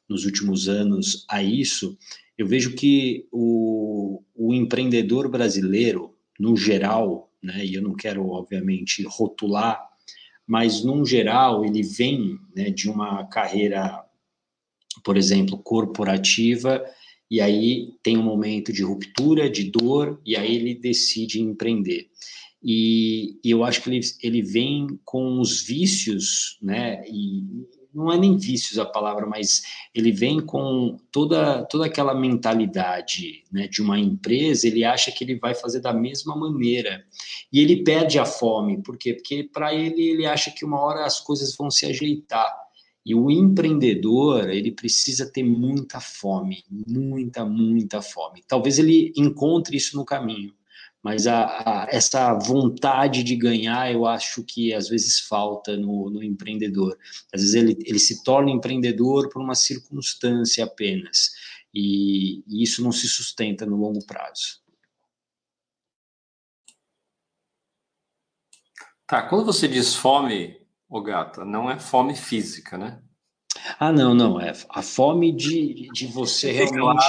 nos 0.10 0.26
últimos 0.26 0.68
anos 0.68 1.26
a 1.30 1.42
isso, 1.42 1.98
eu 2.38 2.46
vejo 2.46 2.76
que 2.76 3.26
o, 3.32 4.22
o 4.36 4.54
empreendedor 4.54 5.30
brasileiro, 5.30 6.14
no 6.38 6.58
geral, 6.58 7.32
né, 7.42 7.66
e 7.66 7.76
eu 7.76 7.82
não 7.82 7.96
quero, 7.96 8.28
obviamente, 8.28 9.02
rotular 9.08 9.89
mas, 10.50 10.84
num 10.84 11.06
geral, 11.06 11.64
ele 11.64 11.84
vem 11.84 12.40
né, 12.56 12.72
de 12.72 12.90
uma 12.90 13.24
carreira, 13.26 14.04
por 15.04 15.16
exemplo, 15.16 15.60
corporativa, 15.60 16.84
e 17.30 17.40
aí 17.40 17.94
tem 18.02 18.18
um 18.18 18.24
momento 18.24 18.74
de 18.74 18.82
ruptura, 18.82 19.48
de 19.48 19.66
dor, 19.66 20.20
e 20.26 20.36
aí 20.36 20.56
ele 20.56 20.74
decide 20.74 21.40
empreender. 21.40 22.10
E, 22.64 23.38
e 23.44 23.52
eu 23.52 23.64
acho 23.64 23.84
que 23.84 23.92
ele, 23.92 24.00
ele 24.24 24.42
vem 24.42 25.00
com 25.06 25.40
os 25.40 25.62
vícios, 25.62 26.58
né, 26.64 27.08
e 27.08 27.44
não 27.94 28.12
é 28.12 28.18
nem 28.18 28.38
vícios 28.38 28.78
a 28.78 28.86
palavra, 28.86 29.26
mas 29.26 29.64
ele 29.94 30.12
vem 30.12 30.40
com 30.40 30.98
toda, 31.12 31.64
toda 31.66 31.86
aquela 31.86 32.14
mentalidade 32.14 33.44
né, 33.52 33.68
de 33.68 33.82
uma 33.82 34.00
empresa, 34.00 34.68
ele 34.68 34.84
acha 34.84 35.12
que 35.12 35.24
ele 35.24 35.36
vai 35.36 35.56
fazer 35.56 35.80
da 35.80 35.94
mesma 35.94 36.36
maneira. 36.36 37.04
E 37.52 37.60
ele 37.60 37.84
perde 37.84 38.20
a 38.20 38.26
fome, 38.26 38.82
por 38.82 38.98
quê? 38.98 39.14
Porque 39.14 39.44
para 39.44 39.74
ele, 39.74 40.02
ele 40.02 40.26
acha 40.26 40.52
que 40.52 40.64
uma 40.64 40.80
hora 40.80 41.06
as 41.06 41.20
coisas 41.20 41.56
vão 41.56 41.72
se 41.72 41.86
ajeitar. 41.86 42.56
E 43.06 43.16
o 43.16 43.32
empreendedor, 43.32 44.50
ele 44.50 44.72
precisa 44.72 45.26
ter 45.32 45.44
muita 45.44 46.00
fome, 46.00 46.64
muita, 46.70 47.44
muita 47.44 48.02
fome. 48.02 48.44
Talvez 48.48 48.78
ele 48.78 49.12
encontre 49.16 49.78
isso 49.78 49.96
no 49.96 50.06
caminho 50.06 50.54
mas 51.02 51.28
a, 51.28 51.46
a, 51.46 51.88
essa 51.90 52.34
vontade 52.34 53.24
de 53.24 53.36
ganhar, 53.36 53.92
eu 53.92 54.06
acho 54.06 54.44
que 54.44 54.74
às 54.74 54.90
vezes 54.90 55.20
falta 55.20 55.78
no, 55.78 56.10
no, 56.10 56.22
empreendedor. 56.22 56.98
Às 57.34 57.42
vezes 57.42 57.56
ele, 57.56 57.78
ele 57.86 58.00
se 58.00 58.24
torna 58.24 58.52
empreendedor 58.52 59.30
por 59.30 59.42
uma 59.42 59.56
circunstância 59.56 60.64
apenas, 60.64 61.32
e, 61.74 62.44
e 62.48 62.64
isso 62.64 62.84
não 62.84 62.92
se 62.92 63.08
sustenta 63.08 63.66
no 63.66 63.78
longo 63.78 64.06
prazo. 64.06 64.60
Tá, 69.08 69.24
quando 69.24 69.46
você 69.46 69.68
diz 69.68 69.96
fome, 69.96 70.62
ô 70.88 71.02
gata, 71.02 71.44
não 71.44 71.70
é 71.72 71.80
fome 71.80 72.16
física, 72.16 72.78
né? 72.78 73.02
Ah, 73.80 73.92
não, 73.92 74.14
não. 74.14 74.40
É 74.40 74.54
a 74.70 74.82
fome 74.82 75.32
de, 75.32 75.90
de 75.94 76.08
você 76.08 76.52
realmente 76.52 77.04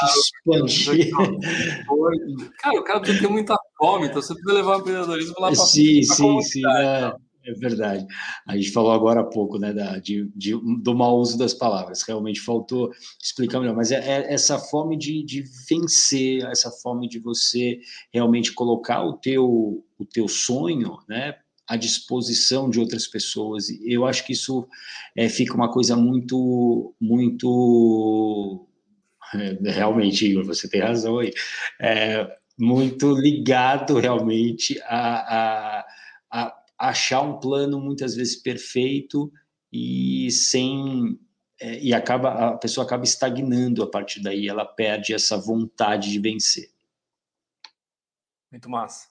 claro, 0.45 0.67
expandir. 0.67 1.11
Cara, 2.59 2.81
o 2.81 2.85
cara 2.85 3.03
tem 3.03 3.19
ter 3.19 3.29
muita 3.29 3.57
fome, 3.81 4.07
então 4.09 4.21
você 4.21 4.35
precisa 4.35 4.53
levar 4.53 4.77
o 4.77 4.81
empreendedorismo 4.81 5.35
lá 5.39 5.49
para 5.49 5.57
Sim, 5.57 6.03
sim, 6.03 6.43
sim. 6.43 6.63
É, 6.67 7.15
é, 7.47 7.53
verdade. 7.55 8.07
A 8.47 8.55
gente 8.57 8.71
falou 8.71 8.93
agora 8.93 9.21
há 9.21 9.25
pouco, 9.25 9.59
né, 9.59 9.73
da, 9.73 9.99
de, 9.99 10.31
de, 10.37 10.53
do 10.83 10.95
mau 10.95 11.19
uso 11.19 11.39
das 11.39 11.55
palavras. 11.55 12.03
Realmente 12.03 12.41
faltou 12.41 12.91
explicar 13.23 13.59
melhor. 13.59 13.75
Mas 13.75 13.91
é, 13.91 13.97
é 13.97 14.35
essa 14.35 14.59
fome 14.59 14.99
de, 14.99 15.25
de 15.25 15.43
vencer, 15.69 16.45
essa 16.45 16.71
fome 16.71 17.09
de 17.09 17.19
você 17.19 17.81
realmente 18.13 18.53
colocar 18.53 19.03
o 19.03 19.15
teu, 19.15 19.83
o 19.99 20.05
teu 20.05 20.29
sonho, 20.29 20.99
né? 21.09 21.37
à 21.67 21.77
disposição 21.77 22.69
de 22.69 22.81
outras 22.81 23.07
pessoas. 23.07 23.69
Eu 23.85 24.05
acho 24.05 24.27
que 24.27 24.33
isso 24.33 24.67
é, 25.17 25.29
fica 25.29 25.55
uma 25.55 25.71
coisa 25.71 25.95
muito, 25.95 26.93
muito 27.01 28.67
é, 29.33 29.71
realmente, 29.71 30.27
Igor, 30.27 30.45
você 30.45 30.69
tem 30.69 30.81
razão 30.81 31.19
aí, 31.21 31.33
é, 31.81 32.29
muito 32.61 33.13
ligado 33.15 33.99
realmente 33.99 34.79
a, 34.83 35.79
a, 35.81 35.87
a, 36.31 36.65
achar 36.79 37.23
um 37.23 37.41
plano 37.41 37.81
muitas 37.81 38.15
vezes 38.15 38.37
perfeito 38.37 39.33
e 39.73 40.31
sem 40.31 41.19
é, 41.59 41.79
e 41.81 41.95
acaba 41.95 42.51
a 42.51 42.57
pessoa 42.59 42.85
acaba 42.85 43.05
estagnando 43.05 43.83
a 43.83 43.91
partir 43.91 44.23
daí, 44.23 44.47
ela 44.47 44.65
perde 44.65 45.15
essa 45.15 45.39
vontade 45.39 46.11
de 46.11 46.19
vencer. 46.19 46.71
Muito 48.51 48.69
massa. 48.69 49.09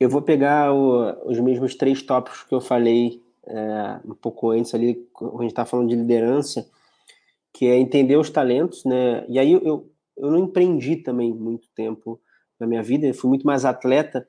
Eu 0.00 0.08
vou 0.08 0.22
pegar 0.22 0.72
o, 0.72 1.30
os 1.30 1.38
mesmos 1.38 1.76
três 1.76 2.02
tópicos 2.02 2.42
que 2.42 2.54
eu 2.54 2.60
falei 2.60 3.22
é, 3.46 4.00
um 4.04 4.14
pouco 4.14 4.50
antes 4.50 4.74
ali, 4.74 4.94
quando 5.12 5.38
a 5.38 5.42
gente 5.42 5.50
está 5.50 5.64
falando 5.64 5.88
de 5.88 5.96
liderança, 5.96 6.68
que 7.52 7.66
é 7.66 7.76
entender 7.76 8.16
os 8.16 8.30
talentos, 8.30 8.84
né? 8.84 9.24
E 9.28 9.38
aí 9.38 9.52
eu, 9.52 9.93
eu 10.16 10.30
não 10.30 10.38
empreendi 10.38 10.96
também 10.96 11.32
muito 11.32 11.68
tempo 11.74 12.20
na 12.58 12.66
minha 12.66 12.82
vida, 12.82 13.06
eu 13.06 13.14
fui 13.14 13.28
muito 13.28 13.46
mais 13.46 13.64
atleta, 13.64 14.26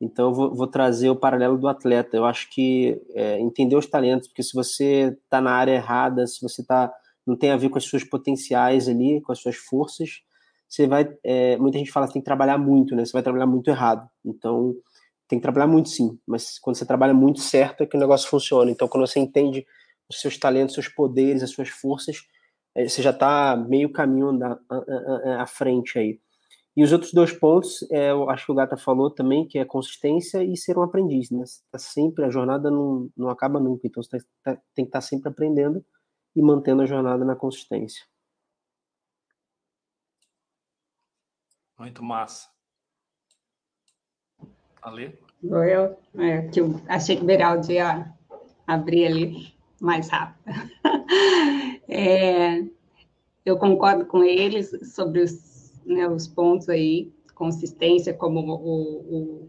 então 0.00 0.28
eu 0.28 0.34
vou, 0.34 0.54
vou 0.54 0.66
trazer 0.66 1.08
o 1.08 1.16
paralelo 1.16 1.56
do 1.58 1.68
atleta. 1.68 2.16
Eu 2.16 2.24
acho 2.24 2.50
que 2.50 3.00
é, 3.14 3.38
entender 3.40 3.76
os 3.76 3.86
talentos, 3.86 4.28
porque 4.28 4.42
se 4.42 4.54
você 4.54 5.16
está 5.24 5.40
na 5.40 5.52
área 5.52 5.72
errada, 5.72 6.26
se 6.26 6.40
você 6.40 6.64
tá, 6.64 6.92
não 7.26 7.36
tem 7.36 7.50
a 7.50 7.56
ver 7.56 7.70
com 7.70 7.78
as 7.78 7.84
suas 7.84 8.04
potenciais 8.04 8.88
ali, 8.88 9.20
com 9.22 9.32
as 9.32 9.40
suas 9.40 9.56
forças, 9.56 10.22
você 10.68 10.86
vai. 10.86 11.08
É, 11.24 11.56
muita 11.56 11.78
gente 11.78 11.90
fala 11.90 12.06
que 12.06 12.14
tem 12.14 12.22
que 12.22 12.26
trabalhar 12.26 12.58
muito, 12.58 12.94
né? 12.94 13.04
Você 13.04 13.12
vai 13.12 13.22
trabalhar 13.22 13.46
muito 13.46 13.68
errado. 13.68 14.08
Então 14.24 14.74
tem 15.28 15.38
que 15.38 15.42
trabalhar 15.42 15.66
muito 15.66 15.88
sim, 15.88 16.18
mas 16.24 16.56
quando 16.58 16.76
você 16.76 16.86
trabalha 16.86 17.12
muito 17.12 17.40
certo 17.40 17.82
é 17.82 17.86
que 17.86 17.96
o 17.96 18.00
negócio 18.00 18.28
funciona. 18.28 18.70
Então, 18.70 18.86
quando 18.86 19.06
você 19.06 19.18
entende 19.18 19.66
os 20.08 20.20
seus 20.20 20.38
talentos, 20.38 20.74
seus 20.74 20.88
poderes, 20.88 21.42
as 21.42 21.50
suas 21.50 21.68
forças, 21.68 22.18
você 22.76 23.00
já 23.00 23.10
está 23.10 23.56
meio 23.56 23.90
caminho 23.90 24.38
à 25.38 25.46
frente 25.46 25.98
aí. 25.98 26.20
E 26.76 26.84
os 26.84 26.92
outros 26.92 27.12
dois 27.14 27.32
pontos, 27.32 27.82
é, 27.90 28.10
eu 28.10 28.28
acho 28.28 28.44
que 28.44 28.52
o 28.52 28.54
Gata 28.54 28.76
falou 28.76 29.10
também, 29.10 29.48
que 29.48 29.58
é 29.58 29.64
consistência 29.64 30.44
e 30.44 30.54
ser 30.58 30.76
um 30.76 30.82
aprendiz, 30.82 31.30
né? 31.30 31.46
Você 31.46 31.62
tá 31.72 31.78
sempre, 31.78 32.22
a 32.26 32.28
jornada 32.28 32.70
não, 32.70 33.10
não 33.16 33.30
acaba 33.30 33.58
nunca, 33.58 33.86
então 33.86 34.02
você 34.02 34.18
tá, 34.18 34.24
tá, 34.42 34.62
tem 34.74 34.84
que 34.84 34.90
estar 34.90 34.98
tá 34.98 35.00
sempre 35.00 35.30
aprendendo 35.30 35.82
e 36.34 36.42
mantendo 36.42 36.82
a 36.82 36.86
jornada 36.86 37.24
na 37.24 37.34
consistência. 37.34 38.04
Muito 41.78 42.02
massa. 42.02 42.50
Ale? 44.82 45.18
Vou 45.42 45.64
eu? 45.64 45.98
É, 46.14 46.48
que 46.48 46.60
eu 46.60 46.78
achei 46.88 47.16
que 47.16 47.22
o 47.22 47.26
Beraldi 47.26 47.72
ia 47.72 48.14
abrir 48.66 49.06
ali 49.06 49.55
mais 49.80 50.08
rápido. 50.08 50.44
É, 51.88 52.64
eu 53.44 53.56
concordo 53.56 54.06
com 54.06 54.24
eles 54.24 54.76
sobre 54.92 55.22
os, 55.22 55.72
né, 55.86 56.08
os 56.08 56.26
pontos 56.26 56.68
aí, 56.68 57.12
consistência, 57.32 58.12
como 58.12 58.40
o, 58.40 59.44
o, 59.44 59.48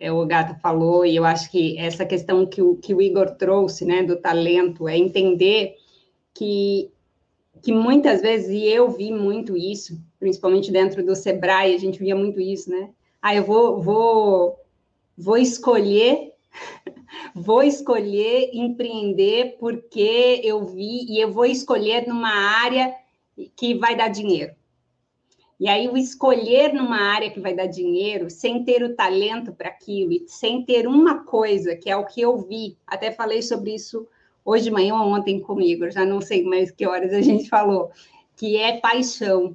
é, 0.00 0.10
o 0.10 0.26
Gato 0.26 0.60
falou, 0.60 1.06
e 1.06 1.14
eu 1.14 1.24
acho 1.24 1.48
que 1.48 1.78
essa 1.78 2.04
questão 2.04 2.44
que 2.44 2.60
o, 2.60 2.74
que 2.74 2.92
o 2.92 3.00
Igor 3.00 3.36
trouxe, 3.36 3.84
né, 3.84 4.02
do 4.02 4.16
talento, 4.16 4.88
é 4.88 4.98
entender 4.98 5.76
que, 6.34 6.90
que 7.62 7.72
muitas 7.72 8.20
vezes, 8.20 8.48
e 8.48 8.64
eu 8.64 8.90
vi 8.90 9.12
muito 9.12 9.56
isso, 9.56 10.02
principalmente 10.18 10.72
dentro 10.72 11.04
do 11.04 11.14
Sebrae, 11.14 11.74
a 11.74 11.78
gente 11.78 12.00
via 12.00 12.16
muito 12.16 12.40
isso, 12.40 12.68
né? 12.70 12.90
Ah, 13.22 13.34
eu 13.34 13.44
vou, 13.44 13.80
vou, 13.82 14.58
vou 15.16 15.36
escolher 15.36 16.29
vou 17.34 17.62
escolher 17.62 18.50
empreender 18.52 19.56
porque 19.58 20.40
eu 20.44 20.64
vi 20.64 21.06
e 21.08 21.20
eu 21.20 21.32
vou 21.32 21.46
escolher 21.46 22.06
numa 22.06 22.32
área 22.32 22.94
que 23.56 23.74
vai 23.74 23.96
dar 23.96 24.08
dinheiro. 24.08 24.54
E 25.58 25.68
aí, 25.68 25.88
o 25.88 25.96
escolher 25.96 26.72
numa 26.72 26.96
área 26.96 27.30
que 27.30 27.38
vai 27.38 27.54
dar 27.54 27.66
dinheiro, 27.66 28.30
sem 28.30 28.64
ter 28.64 28.82
o 28.82 28.96
talento 28.96 29.52
para 29.52 29.68
aquilo, 29.68 30.12
e 30.12 30.24
sem 30.26 30.64
ter 30.64 30.86
uma 30.86 31.22
coisa, 31.22 31.76
que 31.76 31.90
é 31.90 31.94
o 31.94 32.06
que 32.06 32.22
eu 32.22 32.38
vi, 32.38 32.78
até 32.86 33.12
falei 33.12 33.42
sobre 33.42 33.74
isso 33.74 34.08
hoje 34.42 34.64
de 34.64 34.70
manhã 34.70 34.94
ou 34.94 35.12
ontem 35.12 35.38
comigo, 35.38 35.90
já 35.90 36.06
não 36.06 36.22
sei 36.22 36.42
mais 36.44 36.70
que 36.70 36.86
horas 36.86 37.12
a 37.12 37.20
gente 37.20 37.46
falou, 37.46 37.90
que 38.36 38.56
é 38.56 38.80
paixão, 38.80 39.54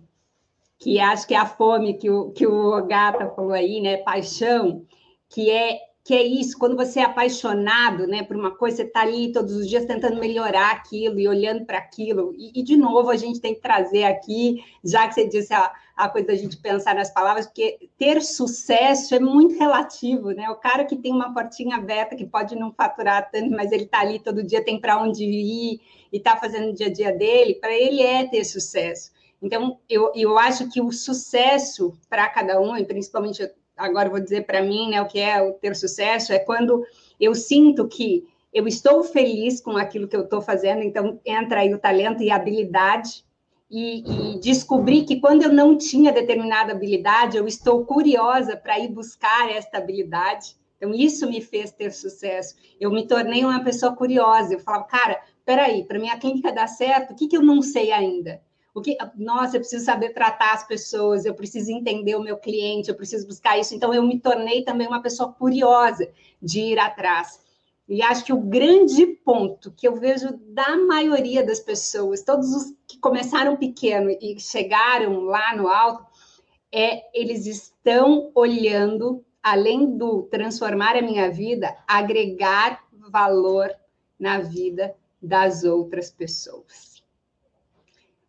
que 0.78 1.00
acho 1.00 1.28
que 1.28 1.34
é 1.34 1.38
a 1.38 1.46
fome 1.48 1.96
que 1.96 2.10
o, 2.10 2.30
que 2.30 2.46
o 2.46 2.86
Gata 2.86 3.28
falou 3.30 3.54
aí, 3.54 3.82
né? 3.82 3.98
Paixão, 3.98 4.86
que 5.28 5.50
é 5.50 5.80
que 6.06 6.14
é 6.14 6.22
isso, 6.22 6.56
quando 6.60 6.76
você 6.76 7.00
é 7.00 7.04
apaixonado 7.04 8.06
né, 8.06 8.22
por 8.22 8.36
uma 8.38 8.56
coisa, 8.56 8.78
você 8.78 8.84
está 8.84 9.02
ali 9.02 9.32
todos 9.32 9.56
os 9.56 9.68
dias 9.68 9.86
tentando 9.86 10.20
melhorar 10.20 10.70
aquilo 10.70 11.20
e 11.20 11.28
olhando 11.28 11.66
para 11.66 11.80
aquilo. 11.80 12.32
E, 12.38 12.60
e, 12.60 12.64
de 12.64 12.78
novo, 12.78 13.10
a 13.10 13.16
gente 13.16 13.42
tem 13.42 13.56
que 13.56 13.60
trazer 13.60 14.04
aqui, 14.04 14.64
já 14.84 15.08
que 15.08 15.16
você 15.16 15.28
disse 15.28 15.52
a, 15.52 15.74
a 15.98 16.08
coisa 16.08 16.28
da 16.28 16.36
gente 16.36 16.58
pensar 16.58 16.94
nas 16.94 17.12
palavras, 17.12 17.48
porque 17.48 17.90
ter 17.98 18.22
sucesso 18.22 19.16
é 19.16 19.20
muito 19.20 19.58
relativo, 19.58 20.30
né? 20.30 20.48
O 20.52 20.58
cara 20.58 20.86
que 20.86 20.96
tem 20.96 21.12
uma 21.12 21.34
portinha 21.34 21.76
aberta, 21.76 22.16
que 22.16 22.24
pode 22.24 22.56
não 22.56 22.72
faturar 22.72 23.32
tanto, 23.32 23.50
mas 23.50 23.72
ele 23.72 23.86
está 23.86 24.02
ali 24.02 24.20
todo 24.20 24.44
dia, 24.44 24.64
tem 24.64 24.80
para 24.80 25.02
onde 25.02 25.24
ir 25.24 25.82
e 26.14 26.18
está 26.18 26.38
fazendo 26.38 26.70
o 26.70 26.74
dia 26.74 26.86
a 26.86 26.94
dia 26.94 27.12
dele, 27.12 27.56
para 27.56 27.74
ele 27.74 28.04
é 28.04 28.28
ter 28.28 28.46
sucesso. 28.46 29.12
Então, 29.42 29.80
eu, 29.90 30.12
eu 30.14 30.38
acho 30.38 30.70
que 30.70 30.80
o 30.80 30.92
sucesso 30.92 31.98
para 32.08 32.30
cada 32.30 32.62
um, 32.62 32.78
e 32.78 32.86
principalmente 32.86 33.42
agora 33.76 34.10
vou 34.10 34.20
dizer 34.20 34.46
para 34.46 34.62
mim, 34.62 34.90
né, 34.90 35.02
o 35.02 35.08
que 35.08 35.20
é 35.20 35.42
o 35.42 35.54
ter 35.54 35.76
sucesso, 35.76 36.32
é 36.34 36.40
quando 36.40 36.86
eu 37.20 37.34
sinto 37.36 37.88
que 37.88 38.28
eu 38.54 38.68
estou 38.68 39.04
feliz 39.04 39.60
com 39.60 39.78
aquilo 39.78 40.08
que 40.08 40.16
eu 40.16 40.24
estou 40.24 40.42
fazendo, 40.42 40.82
então 40.82 41.20
entra 41.26 41.60
aí 41.60 41.74
o 41.74 41.80
talento 41.80 42.24
e 42.24 42.32
a 42.32 42.36
habilidade, 42.36 43.26
e, 43.70 44.36
e 44.36 44.40
descobri 44.40 45.04
que 45.04 45.20
quando 45.20 45.44
eu 45.44 45.52
não 45.52 45.78
tinha 45.78 46.12
determinada 46.12 46.72
habilidade, 46.72 47.38
eu 47.38 47.48
estou 47.48 47.84
curiosa 47.86 48.56
para 48.56 48.80
ir 48.80 48.90
buscar 48.90 49.50
esta 49.50 49.80
habilidade. 49.80 50.56
Então, 50.78 50.94
isso 50.94 51.28
me 51.28 51.42
fez 51.42 51.72
ter 51.72 51.92
sucesso. 51.92 52.56
Eu 52.80 52.92
me 52.92 53.08
tornei 53.08 53.44
uma 53.44 53.64
pessoa 53.64 53.96
curiosa. 53.96 54.54
Eu 54.54 54.60
falava, 54.60 54.84
cara, 54.86 55.22
peraí, 55.44 55.84
para 55.84 56.00
minha 56.00 56.18
clínica 56.18 56.52
dar 56.52 56.68
certo, 56.68 57.12
o 57.12 57.16
que, 57.16 57.28
que 57.28 57.36
eu 57.36 57.42
não 57.42 57.62
sei 57.62 57.92
ainda? 57.92 58.42
O 58.76 58.82
que, 58.82 58.98
nossa, 59.16 59.56
eu 59.56 59.62
preciso 59.62 59.86
saber 59.86 60.10
tratar 60.10 60.54
as 60.54 60.68
pessoas, 60.68 61.24
eu 61.24 61.34
preciso 61.34 61.72
entender 61.72 62.14
o 62.18 62.22
meu 62.22 62.36
cliente, 62.36 62.90
eu 62.90 62.96
preciso 62.96 63.26
buscar 63.26 63.58
isso. 63.58 63.74
Então, 63.74 63.94
eu 63.94 64.04
me 64.04 64.20
tornei 64.20 64.66
também 64.66 64.86
uma 64.86 65.02
pessoa 65.02 65.32
curiosa 65.32 66.12
de 66.42 66.60
ir 66.60 66.78
atrás. 66.78 67.40
E 67.88 68.02
acho 68.02 68.26
que 68.26 68.34
o 68.34 68.42
grande 68.42 69.06
ponto 69.06 69.72
que 69.72 69.88
eu 69.88 69.96
vejo 69.96 70.38
da 70.50 70.76
maioria 70.76 71.42
das 71.42 71.62
pessoas, 71.62 72.22
todos 72.22 72.54
os 72.54 72.76
que 72.86 73.00
começaram 73.00 73.56
pequeno 73.56 74.10
e 74.10 74.38
chegaram 74.42 75.22
lá 75.22 75.56
no 75.56 75.70
alto, 75.70 76.06
é 76.70 77.04
eles 77.18 77.46
estão 77.46 78.30
olhando, 78.36 79.24
além 79.42 79.98
do 79.98 80.24
transformar 80.24 80.98
a 80.98 81.02
minha 81.02 81.32
vida, 81.32 81.74
agregar 81.88 82.84
valor 83.10 83.74
na 84.20 84.40
vida 84.40 84.94
das 85.22 85.64
outras 85.64 86.12
pessoas 86.12 86.95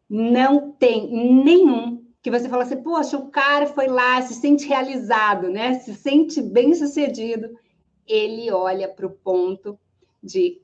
não 0.09 0.73
tem 0.73 1.11
nenhum 1.45 2.05
que 2.23 2.31
você 2.31 2.49
fala 2.49 2.65
assim, 2.65 2.83
poxa, 2.83 3.17
o 3.17 3.31
cara 3.31 3.67
foi 3.67 3.87
lá, 3.87 4.21
se 4.23 4.35
sente 4.35 4.67
realizado, 4.67 5.49
né? 5.49 5.75
Se 5.75 5.95
sente 5.95 6.43
bem 6.43 6.75
sucedido. 6.75 7.57
Ele 8.05 8.51
olha 8.51 8.89
para 8.89 9.07
o 9.07 9.11
ponto 9.11 9.79
de 10.21 10.61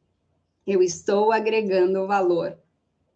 eu 0.67 0.83
estou 0.83 1.31
agregando 1.31 2.07
valor 2.07 2.59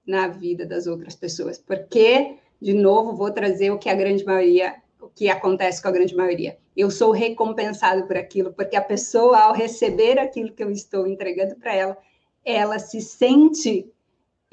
na 0.07 0.29
vida 0.29 0.65
das 0.65 0.87
outras 0.87 1.17
pessoas. 1.17 1.59
Porque, 1.59 2.37
de 2.61 2.73
novo, 2.73 3.17
vou 3.17 3.33
trazer 3.33 3.73
o 3.73 3.79
que 3.79 3.89
a 3.89 3.95
grande 3.95 4.25
maioria, 4.25 4.77
o 5.01 5.09
que 5.09 5.29
acontece 5.29 5.83
com 5.83 5.89
a 5.89 5.93
grande 5.93 6.15
maioria. 6.15 6.57
Eu 6.77 6.91
sou 6.91 7.11
recompensado 7.11 8.07
por 8.07 8.17
aquilo, 8.17 8.53
porque 8.53 8.77
a 8.77 8.83
pessoa, 8.83 9.39
ao 9.39 9.55
receber 9.55 10.21
aquilo 10.21 10.53
que 10.53 10.63
eu 10.63 10.71
estou 10.71 11.07
entregando 11.07 11.57
para 11.57 11.75
ela, 11.75 11.99
ela 12.45 12.79
se 12.79 13.01
sente 13.01 13.91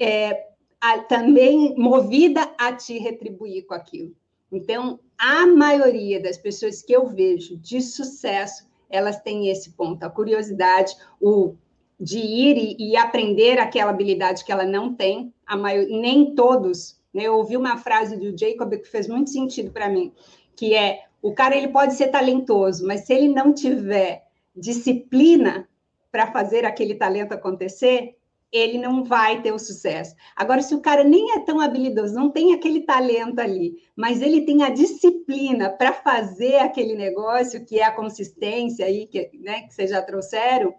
é, 0.00 0.48
a, 0.84 0.98
também 0.98 1.74
movida 1.78 2.52
a 2.58 2.70
te 2.70 2.98
retribuir 2.98 3.64
com 3.66 3.72
aquilo. 3.72 4.14
Então, 4.52 5.00
a 5.16 5.46
maioria 5.46 6.20
das 6.20 6.36
pessoas 6.36 6.82
que 6.82 6.92
eu 6.92 7.06
vejo 7.06 7.56
de 7.56 7.80
sucesso, 7.80 8.68
elas 8.90 9.18
têm 9.22 9.48
esse 9.48 9.70
ponto, 9.70 10.04
a 10.04 10.10
curiosidade, 10.10 10.94
o 11.18 11.54
de 11.98 12.18
ir 12.18 12.76
e, 12.78 12.90
e 12.90 12.96
aprender 12.98 13.58
aquela 13.58 13.90
habilidade 13.90 14.44
que 14.44 14.52
ela 14.52 14.66
não 14.66 14.94
tem, 14.94 15.32
a 15.46 15.56
maior, 15.56 15.86
nem 15.86 16.34
todos. 16.34 17.00
Né? 17.14 17.22
Eu 17.22 17.36
ouvi 17.36 17.56
uma 17.56 17.78
frase 17.78 18.18
do 18.18 18.36
Jacob 18.36 18.76
que 18.76 18.88
fez 18.88 19.08
muito 19.08 19.30
sentido 19.30 19.70
para 19.70 19.88
mim, 19.88 20.12
que 20.54 20.74
é 20.74 21.04
o 21.22 21.32
cara 21.32 21.56
ele 21.56 21.68
pode 21.68 21.94
ser 21.94 22.08
talentoso, 22.08 22.86
mas 22.86 23.06
se 23.06 23.14
ele 23.14 23.28
não 23.28 23.54
tiver 23.54 24.26
disciplina 24.54 25.66
para 26.12 26.30
fazer 26.30 26.66
aquele 26.66 26.94
talento 26.94 27.32
acontecer, 27.32 28.16
ele 28.54 28.78
não 28.78 29.02
vai 29.02 29.42
ter 29.42 29.52
o 29.52 29.58
sucesso. 29.58 30.14
Agora, 30.36 30.62
se 30.62 30.76
o 30.76 30.80
cara 30.80 31.02
nem 31.02 31.32
é 31.32 31.40
tão 31.40 31.60
habilidoso, 31.60 32.14
não 32.14 32.30
tem 32.30 32.54
aquele 32.54 32.82
talento 32.82 33.40
ali, 33.40 33.82
mas 33.96 34.22
ele 34.22 34.42
tem 34.42 34.62
a 34.62 34.70
disciplina 34.70 35.68
para 35.68 35.92
fazer 35.92 36.58
aquele 36.58 36.94
negócio, 36.94 37.66
que 37.66 37.80
é 37.80 37.82
a 37.82 37.90
consistência 37.90 38.86
aí, 38.86 39.08
que, 39.08 39.28
né, 39.40 39.62
que 39.62 39.74
vocês 39.74 39.90
já 39.90 40.00
trouxeram, 40.00 40.72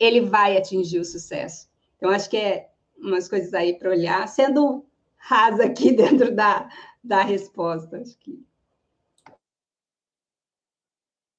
ele 0.00 0.22
vai 0.22 0.56
atingir 0.56 0.98
o 0.98 1.04
sucesso. 1.04 1.68
Então, 1.96 2.10
acho 2.10 2.28
que 2.28 2.36
é 2.36 2.70
umas 2.98 3.28
coisas 3.28 3.54
aí 3.54 3.78
para 3.78 3.90
olhar, 3.90 4.26
sendo 4.26 4.84
rasa 5.16 5.66
aqui 5.66 5.92
dentro 5.94 6.34
da, 6.34 6.68
da 7.04 7.22
resposta. 7.22 7.98
Acho 7.98 8.18
que... 8.18 8.44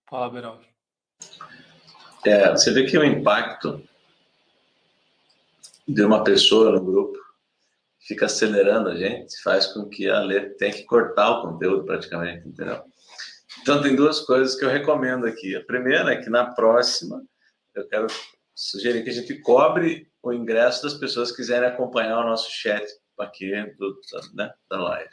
Fala, 0.10 0.30
Beraldo. 0.30 0.66
É, 2.26 2.52
você 2.52 2.72
vê 2.72 2.86
que 2.86 2.98
o 2.98 3.04
impacto 3.04 3.84
de 5.88 6.04
uma 6.04 6.24
pessoa 6.24 6.72
no 6.72 6.84
grupo 6.84 7.18
fica 8.08 8.26
acelerando 8.26 8.90
a 8.90 8.96
gente, 8.96 9.42
faz 9.42 9.68
com 9.68 9.88
que 9.88 10.10
a 10.10 10.20
Lê 10.20 10.50
tenha 10.52 10.74
que 10.74 10.84
cortar 10.84 11.30
o 11.32 11.42
conteúdo 11.42 11.86
praticamente, 11.86 12.48
entendeu? 12.48 12.84
Então 13.62 13.82
tem 13.82 13.96
duas 13.96 14.20
coisas 14.22 14.56
que 14.56 14.66
eu 14.66 14.70
recomendo 14.70 15.26
aqui. 15.26 15.56
A 15.56 15.64
primeira 15.64 16.12
é 16.12 16.22
que 16.22 16.30
na 16.30 16.54
próxima 16.54 17.24
eu 17.74 17.88
quero 17.88 18.08
sugerir 18.54 19.04
que 19.04 19.10
a 19.10 19.14
gente 19.14 19.40
cobre 19.40 20.08
o 20.22 20.34
ingresso 20.34 20.84
das 20.84 20.96
pessoas 20.96 21.32
que 21.32 21.38
quiserem 21.38 21.70
acompanhar 21.70 22.20
o 22.20 22.28
nosso 22.28 22.52
chat 22.52 22.86
aqui 23.20 23.52
do, 23.78 24.00
né, 24.34 24.52
da 24.70 24.82
live. 24.82 25.10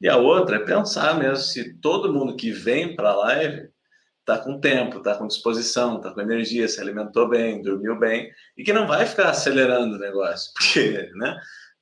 E 0.00 0.08
a 0.08 0.16
outra 0.16 0.56
é 0.56 0.64
pensar 0.64 1.18
mesmo 1.18 1.36
se 1.36 1.74
todo 1.74 2.12
mundo 2.12 2.36
que 2.36 2.50
vem 2.50 2.96
para 2.96 3.10
a 3.10 3.16
live 3.16 3.70
está 4.22 4.38
com 4.38 4.60
tempo, 4.60 4.98
está 4.98 5.16
com 5.16 5.26
disposição, 5.26 5.96
está 5.96 6.12
com 6.12 6.20
energia, 6.20 6.68
se 6.68 6.80
alimentou 6.80 7.28
bem, 7.28 7.60
dormiu 7.60 7.98
bem, 7.98 8.32
e 8.56 8.62
que 8.62 8.72
não 8.72 8.86
vai 8.86 9.04
ficar 9.04 9.30
acelerando 9.30 9.96
o 9.96 9.98
negócio, 9.98 10.52
porque, 10.56 11.10
né? 11.14 11.40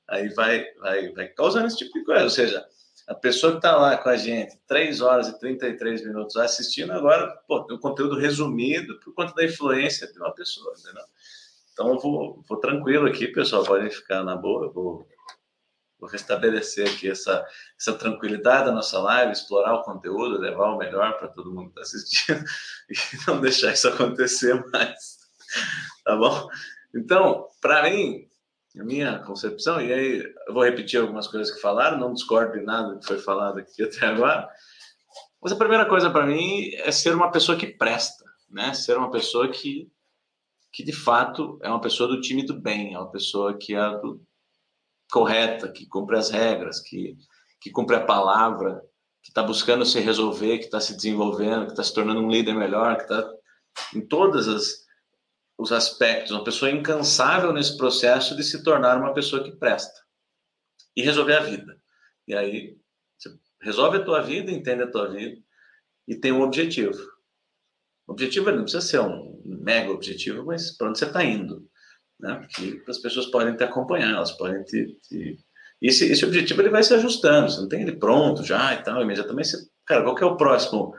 Aí 0.09 0.29
vai, 0.33 0.65
vai, 0.79 1.09
vai 1.13 1.27
causando 1.29 1.67
esse 1.67 1.77
tipo 1.77 1.93
de 1.97 2.03
coisa. 2.03 2.23
Ou 2.23 2.29
seja, 2.29 2.65
a 3.07 3.15
pessoa 3.15 3.53
que 3.53 3.59
está 3.59 3.77
lá 3.77 3.97
com 3.97 4.09
a 4.09 4.17
gente, 4.17 4.59
3 4.67 4.99
horas 4.99 5.27
e 5.29 5.39
33 5.39 6.05
minutos 6.05 6.35
assistindo, 6.35 6.91
agora, 6.91 7.27
pô, 7.47 7.63
tem 7.63 7.77
um 7.77 7.79
conteúdo 7.79 8.17
resumido 8.17 8.99
por 8.99 9.13
conta 9.13 9.33
da 9.33 9.45
influência 9.45 10.11
de 10.11 10.19
uma 10.19 10.33
pessoa, 10.33 10.73
entendeu? 10.77 11.03
Então, 11.71 11.89
eu 11.89 11.99
vou, 11.99 12.43
vou 12.47 12.59
tranquilo 12.59 13.07
aqui, 13.07 13.27
pessoal, 13.27 13.63
podem 13.63 13.89
ficar 13.89 14.23
na 14.23 14.35
boa, 14.35 14.65
eu 14.65 14.73
vou 14.73 14.95
vou 14.95 15.07
restabelecer 16.07 16.89
aqui 16.89 17.09
essa, 17.09 17.45
essa 17.79 17.93
tranquilidade 17.93 18.65
da 18.65 18.71
nossa 18.71 18.99
live, 18.99 19.31
explorar 19.31 19.75
o 19.75 19.83
conteúdo, 19.83 20.39
levar 20.39 20.71
o 20.71 20.77
melhor 20.77 21.17
para 21.17 21.27
todo 21.27 21.53
mundo 21.53 21.71
que 21.71 21.79
está 21.79 21.81
assistindo 21.81 22.43
e 22.89 22.95
não 23.27 23.39
deixar 23.39 23.73
isso 23.73 23.87
acontecer 23.87 24.53
mais. 24.71 25.17
Tá 26.03 26.15
bom? 26.15 26.47
Então, 26.95 27.47
para 27.61 27.83
mim, 27.89 28.27
a 28.79 28.83
minha 28.83 29.19
concepção, 29.19 29.81
e 29.81 29.91
aí 29.91 30.33
eu 30.47 30.53
vou 30.53 30.63
repetir 30.63 30.99
algumas 30.99 31.27
coisas 31.27 31.53
que 31.53 31.61
falaram, 31.61 31.99
não 31.99 32.13
discordo 32.13 32.57
de 32.57 32.63
nada 32.63 32.97
que 32.97 33.05
foi 33.05 33.17
falado 33.17 33.59
aqui 33.59 33.83
até 33.83 34.05
agora. 34.05 34.47
Mas 35.41 35.51
a 35.51 35.57
primeira 35.57 35.85
coisa 35.85 36.09
para 36.09 36.25
mim 36.25 36.71
é 36.75 36.91
ser 36.91 37.13
uma 37.15 37.31
pessoa 37.31 37.57
que 37.57 37.67
presta, 37.67 38.23
né? 38.49 38.73
Ser 38.73 38.97
uma 38.97 39.09
pessoa 39.09 39.49
que, 39.49 39.91
que 40.71 40.83
de 40.83 40.93
fato 40.93 41.59
é 41.63 41.69
uma 41.69 41.81
pessoa 41.81 42.07
do 42.07 42.21
time 42.21 42.45
do 42.45 42.59
bem, 42.59 42.93
é 42.93 42.97
uma 42.97 43.11
pessoa 43.11 43.57
que 43.57 43.73
é 43.73 43.89
do, 43.99 44.23
correta, 45.11 45.71
que 45.71 45.85
cumpre 45.85 46.17
as 46.17 46.29
regras, 46.29 46.79
que, 46.79 47.17
que 47.59 47.69
cumpre 47.69 47.97
a 47.97 48.05
palavra, 48.05 48.81
que 49.21 49.29
está 49.29 49.43
buscando 49.43 49.85
se 49.85 49.99
resolver, 49.99 50.57
que 50.57 50.65
está 50.65 50.79
se 50.79 50.95
desenvolvendo, 50.95 51.65
que 51.65 51.73
está 51.73 51.83
se 51.83 51.93
tornando 51.93 52.21
um 52.21 52.31
líder 52.31 52.55
melhor, 52.55 52.95
que 52.95 53.03
está 53.03 53.31
em 53.93 54.01
todos 54.01 54.47
os 55.57 55.71
aspectos, 55.71 56.31
uma 56.31 56.43
pessoa 56.43 56.71
incansável 56.71 57.53
nesse 57.53 57.77
processo 57.77 58.35
de 58.35 58.43
se 58.43 58.63
tornar 58.63 58.97
uma 58.97 59.13
pessoa 59.13 59.43
que 59.43 59.51
presta 59.51 60.01
e 60.95 61.03
resolver 61.03 61.35
a 61.35 61.41
vida. 61.41 61.77
E 62.27 62.33
aí 62.33 62.77
resolve 63.61 63.97
a 63.97 64.03
tua 64.03 64.21
vida, 64.21 64.51
entende 64.51 64.83
a 64.83 64.91
tua 64.91 65.07
vida 65.09 65.39
e 66.07 66.15
tem 66.15 66.31
um 66.31 66.41
objetivo. 66.41 66.97
O 68.07 68.13
objetivo 68.13 68.51
não 68.51 68.63
precisa 68.63 68.81
ser 68.81 68.99
um 69.01 69.39
mega 69.45 69.91
objetivo, 69.91 70.45
mas 70.45 70.75
para 70.75 70.89
onde 70.89 70.97
você 70.97 71.05
está 71.05 71.23
indo, 71.23 71.69
né? 72.21 72.35
Porque 72.35 72.83
as 72.87 72.97
pessoas 72.97 73.27
podem 73.27 73.55
te 73.55 73.63
acompanhar, 73.63 74.11
elas 74.11 74.31
podem 74.31 74.63
te, 74.63 74.97
te... 75.01 75.39
Esse, 75.81 76.11
esse 76.11 76.23
objetivo 76.23 76.61
ele 76.61 76.69
vai 76.69 76.83
se 76.83 76.93
ajustando, 76.93 77.49
você 77.49 77.59
não 77.59 77.67
tem 77.67 77.81
ele 77.81 77.97
pronto 77.97 78.43
já 78.43 78.73
e 78.73 78.83
tal, 78.83 79.01
imediatamente 79.01 79.49
você... 79.49 79.57
Cara, 79.85 80.03
qual 80.03 80.15
que 80.15 80.23
é 80.23 80.27
o 80.27 80.37
próximo 80.37 80.93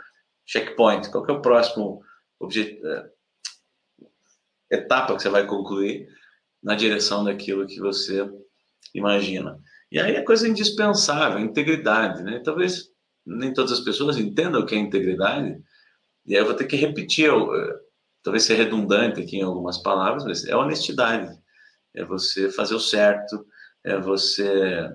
checkpoint? 0.45 1.11
Qual 1.11 1.25
que 1.25 1.31
é 1.31 1.35
o 1.35 1.43
próximo 1.43 2.03
objetivo? 2.41 2.87
É, 2.87 3.11
etapa 4.73 5.15
que 5.15 5.23
você 5.23 5.29
vai 5.29 5.47
concluir 5.47 6.09
na 6.63 6.75
direção 6.75 7.25
daquilo 7.25 7.67
que 7.67 7.79
você 7.79 8.29
imagina. 8.95 9.59
E 9.91 10.01
aí 10.01 10.17
é 10.17 10.23
coisa 10.23 10.49
indispensável, 10.49 11.39
integridade, 11.39 12.23
né? 12.23 12.41
Talvez 12.45 12.91
nem 13.27 13.53
todas 13.53 13.73
as 13.73 13.81
pessoas 13.81 14.17
entendam 14.17 14.63
o 14.63 14.67
que 14.67 14.75
é 14.75 14.79
integridade, 14.79 15.63
e 16.27 16.35
aí 16.35 16.41
eu 16.41 16.47
vou 16.47 16.55
ter 16.55 16.67
que 16.67 16.77
repetir, 16.77 17.29
eh, 17.31 17.81
talvez 18.23 18.45
ser 18.45 18.55
redundante 18.55 19.21
aqui 19.21 19.39
em 19.39 19.43
algumas 19.43 19.79
palavras, 19.79 20.25
mas 20.25 20.45
é 20.47 20.57
honestidade, 20.57 21.37
é 21.95 22.05
você 22.05 22.51
fazer 22.51 22.75
o 22.75 22.81
certo, 22.81 23.47
é 23.85 23.99
você 23.99 24.91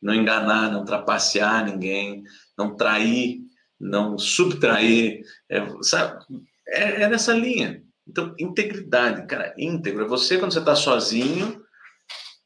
não 0.00 0.14
enganar, 0.14 0.70
não 0.70 0.84
trapacear 0.84 1.64
ninguém, 1.64 2.22
não 2.56 2.76
trair, 2.76 3.40
não 3.80 4.18
subtrair, 4.18 5.24
é, 5.48 5.66
sabe? 5.82 6.24
É, 6.68 7.02
é 7.02 7.08
nessa 7.08 7.32
linha. 7.32 7.82
Então, 8.06 8.34
integridade, 8.38 9.26
cara, 9.26 9.54
íntegro. 9.56 10.04
É 10.04 10.08
você 10.08 10.38
quando 10.38 10.52
você 10.52 10.58
está 10.58 10.74
sozinho. 10.74 11.62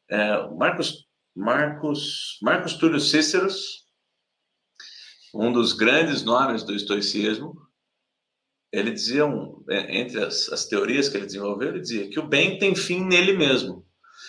É, 0.09 0.49
Marcos 0.51 1.07
Marcos, 1.37 2.39
Marcos 2.41 2.75
Túlio 2.75 2.99
Cíceros, 2.99 3.85
um 5.35 5.53
dos 5.53 5.75
grandes 5.75 6.23
nomes 6.23 6.63
do 6.63 6.75
estoicismo, 6.75 7.61
ele 8.73 8.91
dizia, 8.91 9.25
um, 9.25 9.65
é, 9.71 9.99
entre 9.99 10.23
as, 10.23 10.49
as 10.53 10.67
teorias 10.67 11.09
que 11.09 11.17
ele 11.17 11.27
desenvolveu, 11.27 11.69
ele 11.69 11.81
dizia 11.81 12.09
que 12.09 12.19
o 12.19 12.27
bem 12.27 12.59
tem 12.59 12.75
fim 12.75 13.05
nele 13.05 13.33
mesmo. 13.33 13.87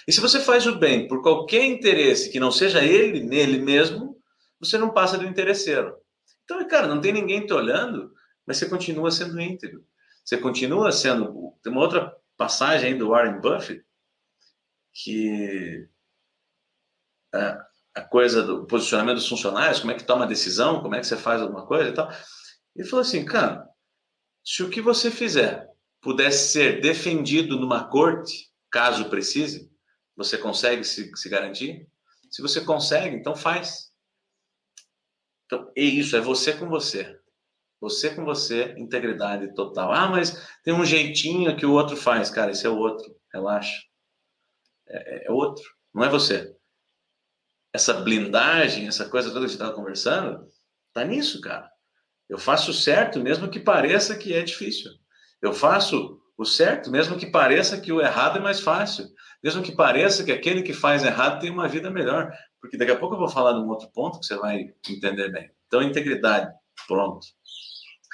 E 0.08 0.12
se 0.12 0.22
você 0.22 0.40
faz 0.40 0.66
o 0.66 0.78
bem 0.78 1.08
por 1.08 1.22
qualquer 1.22 1.66
interesse 1.66 2.30
que 2.30 2.40
não 2.40 2.52
seja 2.52 2.84
ele 2.84 3.22
nele 3.22 3.60
mesmo, 3.60 4.18
você 4.60 4.78
não 4.78 4.94
passa 4.94 5.18
do 5.18 5.26
interesseiro. 5.26 5.96
Então, 6.44 6.66
cara, 6.68 6.88
não 6.88 7.02
tem 7.02 7.12
ninguém 7.12 7.46
te 7.46 7.54
olhando, 7.54 8.12
mas 8.46 8.58
você 8.58 8.70
continua 8.70 9.12
sendo 9.12 9.40
íntegro. 9.40 9.86
Você 10.24 10.38
continua 10.38 10.92
sendo. 10.92 11.54
Tem 11.62 11.72
uma 11.72 11.82
outra 11.82 12.16
passagem 12.38 12.94
aí 12.94 12.98
do 12.98 13.10
Warren 13.10 13.42
Buffett 13.42 13.84
que 14.94 15.88
a, 17.34 18.02
coisa 18.10 18.44
do 18.44 18.66
posicionamento 18.66 19.16
dos 19.16 19.28
funcionários, 19.28 19.80
como 19.80 19.92
é 19.92 19.96
que 19.96 20.04
toma 20.04 20.26
a 20.26 20.28
decisão, 20.28 20.82
como 20.82 20.96
é 20.96 21.00
que 21.00 21.08
você 21.08 21.18
faz 21.18 21.42
alguma 21.42 21.66
coisa 21.66 21.90
e 21.90 21.94
tal. 21.94 22.10
Ele 22.76 22.88
falou 22.88 23.02
assim, 23.02 23.26
cara, 23.26 23.68
se 24.48 24.64
o 24.64 24.70
que 24.70 24.82
você 24.82 25.12
fizer 25.12 25.68
pudesse 26.00 26.54
ser 26.54 26.80
defendido 26.80 27.60
numa 27.60 27.90
corte, 27.90 28.50
caso 28.72 29.10
precise, 29.10 29.70
você 30.16 30.38
consegue 30.38 30.86
se, 30.86 31.12
se 31.16 31.28
garantir? 31.28 31.86
Se 32.32 32.42
você 32.42 32.64
consegue, 32.64 33.18
então 33.18 33.36
faz. 33.36 33.92
Então, 35.46 35.70
é 35.76 35.82
isso, 35.82 36.16
é 36.16 36.22
você 36.22 36.54
com 36.54 36.70
você. 36.70 37.20
Você 37.82 38.16
com 38.16 38.24
você, 38.24 38.74
integridade 38.78 39.54
total. 39.54 39.92
Ah, 39.92 40.08
mas 40.08 40.48
tem 40.64 40.74
um 40.74 40.86
jeitinho 40.86 41.58
que 41.58 41.66
o 41.66 41.74
outro 41.74 41.98
faz. 41.98 42.30
Cara, 42.30 42.52
esse 42.52 42.66
é 42.66 42.70
o 42.70 42.78
outro. 42.78 43.06
Relaxa. 43.34 43.84
É, 44.88 45.16
é, 45.16 45.28
é 45.28 45.32
outro. 45.32 45.64
Não 45.94 46.04
é 46.04 46.10
você 46.10 46.58
essa 47.74 47.94
blindagem, 47.94 48.88
essa 48.88 49.08
coisa 49.08 49.30
toda 49.30 49.42
que 49.42 49.46
a 49.46 49.48
gente 49.50 49.58
estava 49.58 49.76
conversando, 49.76 50.48
tá 50.94 51.04
nisso, 51.04 51.40
cara. 51.40 51.70
Eu 52.30 52.38
faço 52.38 52.74
certo, 52.74 53.20
mesmo 53.20 53.50
que 53.50 53.60
pareça 53.60 54.16
que 54.18 54.34
é 54.34 54.42
difícil. 54.42 54.92
Eu 55.42 55.54
faço 55.54 56.20
o 56.38 56.46
certo, 56.46 56.92
mesmo 56.92 57.18
que 57.18 57.26
pareça 57.26 57.80
que 57.80 57.92
o 57.92 58.02
errado 58.02 58.38
é 58.38 58.42
mais 58.42 58.60
fácil. 58.60 59.08
Mesmo 59.44 59.64
que 59.64 59.72
pareça 59.72 60.24
que 60.24 60.32
aquele 60.32 60.62
que 60.62 60.74
faz 60.74 61.04
errado 61.04 61.40
tem 61.40 61.50
uma 61.50 61.68
vida 61.68 61.90
melhor. 61.90 62.32
Porque 62.60 62.78
daqui 62.78 62.92
a 62.92 62.96
pouco 62.96 63.16
eu 63.16 63.20
vou 63.20 63.30
falar 63.30 63.54
de 63.54 63.60
um 63.60 63.70
outro 63.70 63.90
ponto 63.94 64.20
que 64.20 64.26
você 64.26 64.36
vai 64.36 64.74
entender 64.90 65.32
bem. 65.32 65.50
Então, 65.68 65.82
integridade, 65.82 66.52
pronto. 66.88 67.26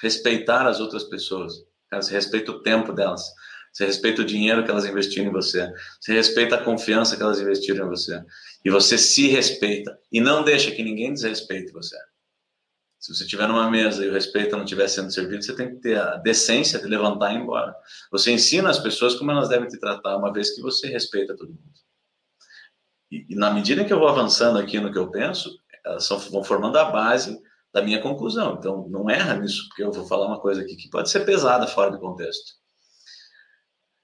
Respeitar 0.01 0.67
as 0.67 0.79
outras 0.79 1.03
pessoas. 1.03 1.53
Você 1.91 2.11
respeita 2.11 2.51
o 2.51 2.61
tempo 2.61 2.91
delas. 2.93 3.23
Você 3.71 3.85
respeita 3.85 4.21
o 4.21 4.25
dinheiro 4.25 4.63
que 4.63 4.69
elas 4.69 4.85
investiram 4.85 5.29
em 5.29 5.33
você. 5.33 5.71
Você 5.99 6.13
respeita 6.13 6.55
a 6.55 6.63
confiança 6.63 7.17
que 7.17 7.23
elas 7.23 7.39
investiram 7.39 7.87
em 7.87 7.89
você. 7.89 8.23
E 8.63 8.69
você 8.69 8.97
se 8.97 9.27
respeita. 9.27 9.97
E 10.11 10.21
não 10.21 10.43
deixa 10.43 10.71
que 10.71 10.83
ninguém 10.83 11.13
desrespeite 11.13 11.71
você. 11.71 11.97
Se 13.03 13.13
você 13.13 13.25
estiver 13.25 13.49
numa 13.49 13.69
mesa 13.69 14.05
e 14.05 14.07
o 14.07 14.13
respeito 14.13 14.55
não 14.55 14.63
estiver 14.63 14.87
sendo 14.87 15.11
servido, 15.11 15.43
você 15.43 15.53
tem 15.53 15.71
que 15.71 15.81
ter 15.81 15.99
a 15.99 16.15
decência 16.15 16.79
de 16.79 16.87
levantar 16.87 17.33
e 17.33 17.35
ir 17.35 17.41
embora. 17.41 17.75
Você 18.09 18.31
ensina 18.31 18.69
as 18.69 18.79
pessoas 18.79 19.13
como 19.15 19.29
elas 19.29 19.49
devem 19.49 19.67
te 19.67 19.77
tratar, 19.77 20.15
uma 20.15 20.31
vez 20.31 20.51
que 20.55 20.61
você 20.61 20.87
respeita 20.87 21.35
todo 21.35 21.49
mundo. 21.49 21.73
E, 23.11 23.25
e 23.33 23.35
na 23.35 23.51
medida 23.51 23.83
que 23.83 23.91
eu 23.91 23.99
vou 23.99 24.07
avançando 24.07 24.57
aqui 24.57 24.79
no 24.79 24.89
que 24.89 24.97
eu 24.97 25.11
penso, 25.11 25.53
elas 25.85 26.05
são, 26.05 26.17
vão 26.17 26.45
formando 26.45 26.77
a 26.77 26.85
base 26.85 27.37
da 27.73 27.81
minha 27.81 28.01
conclusão. 28.01 28.55
Então, 28.57 28.87
não 28.87 29.09
erra 29.09 29.33
nisso, 29.33 29.67
porque 29.67 29.83
eu 29.83 29.91
vou 29.91 30.07
falar 30.07 30.27
uma 30.27 30.39
coisa 30.39 30.61
aqui 30.61 30.77
que 30.77 30.89
pode 30.89 31.09
ser 31.09 31.25
pesada 31.25 31.67
fora 31.67 31.91
do 31.91 31.99
contexto 31.99 32.53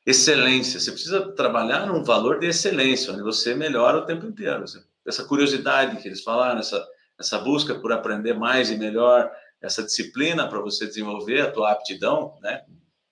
excelência. 0.05 0.79
Você 0.79 0.91
precisa 0.91 1.31
trabalhar 1.33 1.85
num 1.85 2.03
valor 2.03 2.39
de 2.39 2.47
excelência, 2.47 3.13
onde 3.13 3.21
você 3.21 3.53
melhora 3.53 3.99
o 3.99 4.05
tempo 4.05 4.25
inteiro. 4.25 4.65
Essa 5.05 5.23
curiosidade 5.23 6.01
que 6.01 6.07
eles 6.07 6.21
falaram, 6.21 6.59
essa, 6.59 6.85
essa 7.19 7.37
busca 7.39 7.75
por 7.75 7.91
aprender 7.91 8.33
mais 8.33 8.71
e 8.71 8.77
melhor, 8.77 9.29
essa 9.61 9.83
disciplina 9.83 10.47
para 10.47 10.61
você 10.61 10.87
desenvolver 10.87 11.41
a 11.41 11.51
tua 11.51 11.71
aptidão, 11.71 12.37
né? 12.41 12.63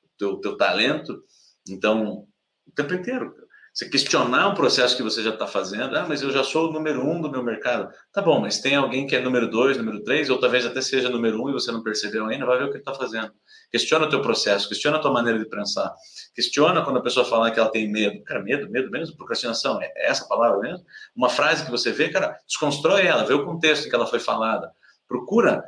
o 0.03 0.17
teu, 0.17 0.37
teu 0.37 0.57
talento. 0.57 1.21
Então, 1.69 2.25
o 2.65 2.71
tempo 2.71 2.93
inteiro. 2.93 3.35
Você 3.73 3.87
questionar 3.89 4.47
um 4.47 4.55
processo 4.55 4.97
que 4.97 5.03
você 5.03 5.21
já 5.21 5.29
está 5.29 5.45
fazendo, 5.45 5.95
ah, 5.95 6.05
mas 6.07 6.23
eu 6.23 6.31
já 6.31 6.43
sou 6.43 6.69
o 6.69 6.73
número 6.73 7.05
um 7.07 7.21
do 7.21 7.29
meu 7.29 7.43
mercado. 7.43 7.93
Tá 8.11 8.23
bom, 8.23 8.39
mas 8.39 8.59
tem 8.59 8.75
alguém 8.75 9.05
que 9.05 9.15
é 9.15 9.21
número 9.21 9.47
dois, 9.47 9.77
número 9.77 10.03
três, 10.03 10.31
ou 10.31 10.39
talvez 10.39 10.65
até 10.65 10.81
seja 10.81 11.09
número 11.09 11.43
um 11.43 11.49
e 11.49 11.53
você 11.53 11.71
não 11.71 11.83
percebeu 11.83 12.25
ainda, 12.25 12.45
vai 12.45 12.57
ver 12.57 12.63
o 12.63 12.67
que 12.67 12.77
ele 12.77 12.79
está 12.79 12.95
fazendo. 12.95 13.31
Questiona 13.69 14.05
o 14.05 14.09
teu 14.09 14.21
processo, 14.21 14.69
questiona 14.69 14.97
a 14.97 14.99
tua 14.99 15.11
maneira 15.11 15.37
de 15.37 15.45
pensar. 15.45 15.93
Questiona 16.33 16.83
quando 16.83 16.99
a 16.99 17.01
pessoa 17.01 17.25
falar 17.25 17.51
que 17.51 17.59
ela 17.59 17.69
tem 17.69 17.91
medo. 17.91 18.23
Cara, 18.23 18.41
medo, 18.41 18.69
medo 18.69 18.89
mesmo? 18.89 19.17
Procrastinação, 19.17 19.81
é 19.81 19.91
essa 19.97 20.25
palavra 20.27 20.59
mesmo? 20.59 20.85
Uma 21.15 21.29
frase 21.29 21.65
que 21.65 21.71
você 21.71 21.91
vê, 21.91 22.09
cara, 22.09 22.39
desconstrói 22.47 23.05
ela, 23.05 23.25
vê 23.25 23.33
o 23.33 23.45
contexto 23.45 23.85
em 23.85 23.89
que 23.89 23.95
ela 23.95 24.07
foi 24.07 24.19
falada. 24.19 24.71
Procura 25.07 25.63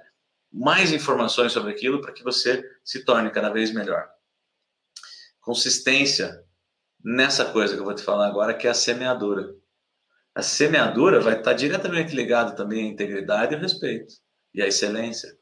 mais 0.52 0.92
informações 0.92 1.52
sobre 1.52 1.72
aquilo 1.72 2.02
para 2.02 2.14
que 2.14 2.24
você 2.24 2.64
se 2.84 3.04
torne 3.04 3.30
cada 3.32 3.50
vez 3.50 3.74
melhor. 3.74 4.10
Consistência 5.42 6.44
nessa 7.04 7.46
coisa 7.46 7.76
que 7.76 7.82
eu 7.82 7.86
vou 7.86 7.94
te 7.94 8.04
falar 8.04 8.28
agora, 8.28 8.54
que 8.54 8.68
é 8.68 8.72
a 8.72 8.74
semeadura. 8.74 9.56
A 10.34 10.42
semeadura 10.42 11.20
vai 11.20 11.38
estar 11.38 11.54
diretamente 11.54 12.16
ligada 12.16 12.52
também 12.56 12.86
à 12.86 12.88
integridade 12.88 13.54
e 13.54 13.56
ao 13.56 13.62
respeito 13.62 14.14
e 14.54 14.62
à 14.62 14.68
excelência. 14.68 15.38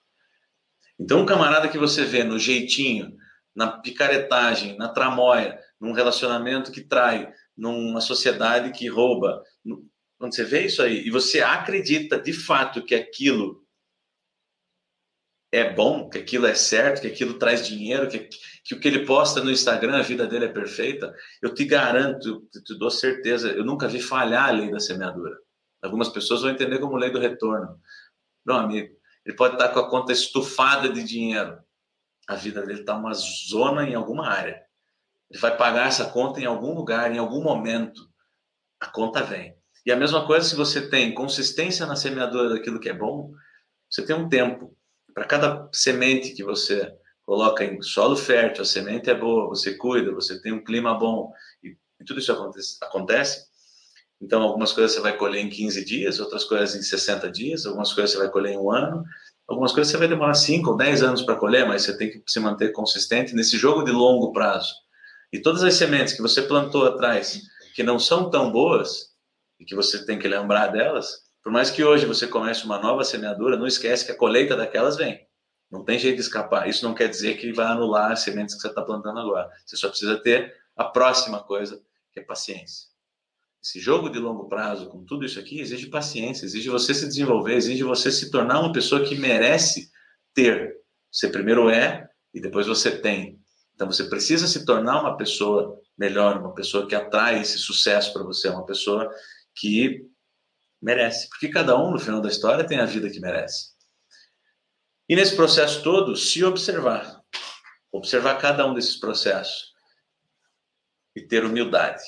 Então, 0.99 1.21
um 1.21 1.25
camarada 1.25 1.69
que 1.69 1.77
você 1.77 2.03
vê 2.03 2.23
no 2.23 2.39
jeitinho, 2.39 3.15
na 3.55 3.67
picaretagem, 3.67 4.77
na 4.77 4.89
tramóia, 4.89 5.59
num 5.79 5.91
relacionamento 5.91 6.71
que 6.71 6.81
trai, 6.81 7.31
numa 7.55 8.01
sociedade 8.01 8.71
que 8.71 8.87
rouba, 8.87 9.43
quando 10.17 10.35
você 10.35 10.43
vê 10.43 10.65
isso 10.65 10.81
aí 10.81 11.05
e 11.05 11.11
você 11.11 11.41
acredita 11.41 12.19
de 12.19 12.33
fato 12.33 12.83
que 12.83 12.95
aquilo 12.95 13.63
é 15.51 15.73
bom, 15.73 16.09
que 16.09 16.17
aquilo 16.17 16.45
é 16.45 16.53
certo, 16.53 17.01
que 17.01 17.07
aquilo 17.07 17.35
traz 17.35 17.65
dinheiro, 17.65 18.09
que, 18.09 18.27
que 18.65 18.75
o 18.75 18.79
que 18.79 18.87
ele 18.87 19.05
posta 19.05 19.43
no 19.43 19.51
Instagram, 19.51 19.97
a 19.97 20.01
vida 20.01 20.27
dele 20.27 20.45
é 20.45 20.49
perfeita, 20.51 21.15
eu 21.41 21.53
te 21.53 21.63
garanto, 21.63 22.47
eu 22.53 22.63
te 22.63 22.77
dou 22.77 22.91
certeza, 22.91 23.49
eu 23.49 23.63
nunca 23.63 23.87
vi 23.87 24.01
falhar 24.01 24.49
a 24.49 24.51
lei 24.51 24.69
da 24.69 24.79
semeadura. 24.79 25.37
Algumas 25.81 26.09
pessoas 26.09 26.41
vão 26.41 26.51
entender 26.51 26.79
como 26.79 26.97
lei 26.97 27.11
do 27.11 27.19
retorno. 27.19 27.79
Meu 28.45 28.55
amigo, 28.55 28.96
ele 29.27 29.35
pode 29.35 29.55
estar 29.55 29.67
com 29.69 29.79
a 29.79 29.89
conta 29.89 30.13
estufada 30.13 30.87
de 30.87 31.03
dinheiro. 31.03 31.59
A 32.29 32.35
vida 32.35 32.65
dele 32.65 32.79
está 32.79 32.95
uma 32.95 33.13
zona 33.13 33.83
em 33.83 33.93
alguma 33.93 34.29
área. 34.29 34.63
Ele 35.29 35.37
vai 35.41 35.55
pagar 35.57 35.87
essa 35.87 36.05
conta 36.05 36.39
em 36.39 36.45
algum 36.45 36.73
lugar, 36.73 37.13
em 37.13 37.17
algum 37.17 37.43
momento. 37.43 38.09
A 38.79 38.87
conta 38.87 39.21
vem. 39.21 39.53
E 39.85 39.91
a 39.91 39.97
mesma 39.97 40.25
coisa 40.25 40.47
se 40.47 40.55
você 40.55 40.89
tem 40.89 41.13
consistência 41.13 41.85
na 41.85 41.97
semeadura 41.97 42.51
daquilo 42.51 42.79
que 42.79 42.87
é 42.87 42.93
bom, 42.93 43.33
você 43.89 44.05
tem 44.05 44.15
um 44.15 44.29
tempo 44.29 44.73
para 45.13 45.25
cada 45.25 45.67
semente 45.73 46.33
que 46.33 46.43
você 46.43 46.95
coloca 47.23 47.65
em 47.65 47.81
solo 47.81 48.15
fértil, 48.15 48.61
a 48.61 48.65
semente 48.65 49.09
é 49.09 49.15
boa, 49.15 49.49
você 49.49 49.75
cuida, 49.75 50.13
você 50.13 50.41
tem 50.41 50.53
um 50.53 50.63
clima 50.63 50.97
bom, 50.97 51.33
e, 51.61 51.75
e 51.99 52.05
tudo 52.05 52.21
isso 52.21 52.31
acontece, 52.31 52.77
acontece, 52.81 53.45
então 54.21 54.41
algumas 54.41 54.71
coisas 54.71 54.93
você 54.93 55.01
vai 55.01 55.15
colher 55.15 55.41
em 55.41 55.49
15 55.49 55.85
dias, 55.85 56.19
outras 56.19 56.43
coisas 56.43 56.75
em 56.75 56.81
60 56.81 57.31
dias, 57.31 57.65
algumas 57.65 57.93
coisas 57.93 58.11
você 58.11 58.17
vai 58.17 58.29
colher 58.29 58.53
em 58.53 58.57
um 58.57 58.71
ano, 58.71 59.03
algumas 59.47 59.71
coisas 59.71 59.91
você 59.91 59.97
vai 59.97 60.07
demorar 60.07 60.33
5 60.33 60.69
ou 60.69 60.77
10 60.77 61.03
anos 61.03 61.21
para 61.21 61.35
colher, 61.35 61.67
mas 61.67 61.83
você 61.83 61.97
tem 61.97 62.09
que 62.09 62.21
se 62.25 62.39
manter 62.39 62.71
consistente 62.71 63.35
nesse 63.35 63.57
jogo 63.57 63.83
de 63.83 63.91
longo 63.91 64.31
prazo. 64.31 64.73
E 65.31 65.39
todas 65.39 65.63
as 65.63 65.75
sementes 65.75 66.13
que 66.13 66.21
você 66.21 66.41
plantou 66.41 66.85
atrás, 66.85 67.41
que 67.75 67.83
não 67.83 67.99
são 67.99 68.29
tão 68.29 68.51
boas, 68.51 69.15
e 69.59 69.65
que 69.65 69.75
você 69.75 70.05
tem 70.05 70.19
que 70.19 70.27
lembrar 70.27 70.67
delas, 70.67 71.27
por 71.43 71.51
mais 71.51 71.69
que 71.69 71.83
hoje 71.83 72.05
você 72.05 72.27
comece 72.27 72.65
uma 72.65 72.79
nova 72.79 73.03
semeadura, 73.03 73.57
não 73.57 73.67
esquece 73.67 74.05
que 74.05 74.11
a 74.11 74.17
colheita 74.17 74.55
daquelas 74.55 74.97
vem. 74.97 75.25
Não 75.69 75.83
tem 75.83 75.99
jeito 75.99 76.15
de 76.15 76.21
escapar. 76.21 76.67
Isso 76.67 76.85
não 76.85 76.93
quer 76.93 77.07
dizer 77.09 77.37
que 77.37 77.51
vai 77.51 77.67
anular 77.67 78.11
as 78.11 78.21
sementes 78.21 78.55
que 78.55 78.61
você 78.61 78.67
está 78.67 78.81
plantando 78.81 79.19
agora. 79.19 79.49
Você 79.65 79.75
só 79.75 79.89
precisa 79.89 80.17
ter 80.17 80.55
a 80.75 80.85
próxima 80.85 81.43
coisa, 81.43 81.81
que 82.11 82.19
é 82.19 82.23
paciência. 82.23 82.86
Esse 83.63 83.79
jogo 83.79 84.09
de 84.09 84.19
longo 84.19 84.47
prazo, 84.47 84.89
com 84.89 85.03
tudo 85.03 85.25
isso 85.25 85.39
aqui, 85.39 85.59
exige 85.59 85.87
paciência, 85.87 86.45
exige 86.45 86.69
você 86.69 86.93
se 86.93 87.07
desenvolver, 87.07 87.55
exige 87.55 87.83
você 87.83 88.11
se 88.11 88.31
tornar 88.31 88.59
uma 88.59 88.71
pessoa 88.71 89.03
que 89.03 89.15
merece 89.15 89.91
ter. 90.33 90.75
Você 91.11 91.29
primeiro 91.29 91.69
é 91.69 92.07
e 92.33 92.39
depois 92.39 92.67
você 92.67 92.99
tem. 92.99 93.39
Então 93.73 93.91
você 93.91 94.05
precisa 94.05 94.47
se 94.47 94.65
tornar 94.65 95.01
uma 95.01 95.17
pessoa 95.17 95.79
melhor, 95.97 96.39
uma 96.39 96.53
pessoa 96.53 96.87
que 96.87 96.95
atrai 96.95 97.41
esse 97.41 97.57
sucesso 97.57 98.13
para 98.13 98.23
você, 98.23 98.47
uma 98.49 98.65
pessoa 98.65 99.09
que 99.55 100.05
merece. 100.81 101.27
Porque 101.29 101.49
cada 101.49 101.77
um, 101.77 101.91
no 101.91 101.99
final 101.99 102.21
da 102.21 102.29
história, 102.29 102.65
tem 102.65 102.79
a 102.79 102.85
vida 102.85 103.09
que 103.09 103.19
merece. 103.19 103.75
E 105.09 105.15
nesse 105.15 105.35
processo 105.35 105.81
todo, 105.83 106.15
se 106.15 106.43
observar. 106.43 107.21
Observar 107.91 108.39
cada 108.39 108.65
um 108.67 108.73
desses 108.73 108.97
processos. 108.97 109.73
E 111.15 111.21
ter 111.21 111.45
humildade. 111.45 112.03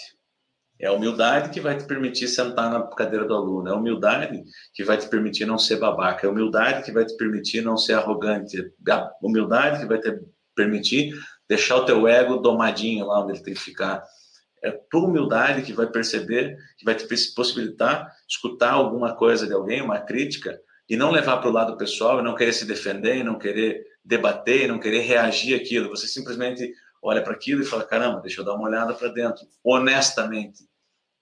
É 0.80 0.88
a 0.88 0.94
humildade 0.94 1.50
que 1.50 1.60
vai 1.60 1.78
te 1.78 1.84
permitir 1.84 2.30
sentar 2.30 2.72
na 2.72 2.82
cadeira 2.84 3.26
do 3.26 3.34
aluno. 3.34 3.68
É 3.68 3.72
a 3.72 3.76
humildade 3.76 4.42
que 4.74 4.84
vai 4.84 4.98
te 4.98 5.10
permitir 5.10 5.46
não 5.46 5.58
ser 5.58 5.76
babaca. 5.76 6.26
É 6.26 6.30
a 6.30 6.32
humildade 6.32 6.84
que 6.84 6.92
vai 6.92 7.06
te 7.06 7.18
permitir 7.18 7.62
não 7.62 7.76
ser 7.76 7.94
arrogante. 7.94 8.58
É 8.58 8.92
a 8.92 9.12
humildade 9.22 9.82
que 9.82 9.86
vai 9.86 10.00
te 10.00 10.18
permitir 10.56 11.14
deixar 11.50 11.78
o 11.78 11.86
teu 11.86 12.08
ego 12.08 12.38
domadinho 12.38 13.08
lá 13.08 13.22
onde 13.22 13.34
ele 13.34 13.44
tem 13.44 13.54
que 13.54 13.60
ficar. 13.60 14.04
É 14.64 14.70
a 14.70 14.78
tua 14.90 15.08
humildade 15.08 15.64
que 15.64 15.74
vai 15.74 15.88
perceber, 15.88 16.56
que 16.78 16.86
vai 16.86 16.96
te 16.96 17.06
possibilitar 17.34 18.10
escutar 18.28 18.72
alguma 18.72 19.16
coisa 19.16 19.48
de 19.48 19.54
alguém, 19.54 19.82
uma 19.82 20.00
crítica, 20.00 20.60
e 20.88 20.96
não 20.96 21.12
levar 21.12 21.38
para 21.38 21.50
o 21.50 21.54
lado 21.54 21.78
pessoal, 21.78 22.20
e 22.20 22.24
não 22.24 22.36
querer 22.36 22.54
se 22.54 22.66
defender, 22.66 23.18
e 23.18 23.24
não 23.24 23.38
querer 23.38 23.86
debater, 24.04 24.64
e 24.64 24.68
não 24.68 24.80
querer 24.80 25.02
reagir 25.02 25.56
àquilo. 25.56 25.90
Você 25.90 26.08
simplesmente 26.08 26.74
olha 27.02 27.22
para 27.24 27.34
aquilo 27.34 27.62
e 27.62 27.66
fala: 27.66 27.86
caramba, 27.86 28.22
deixa 28.22 28.42
eu 28.42 28.46
dar 28.46 28.56
uma 28.56 28.68
olhada 28.68 28.94
para 28.94 29.10
dentro, 29.10 29.46
honestamente. 29.64 30.69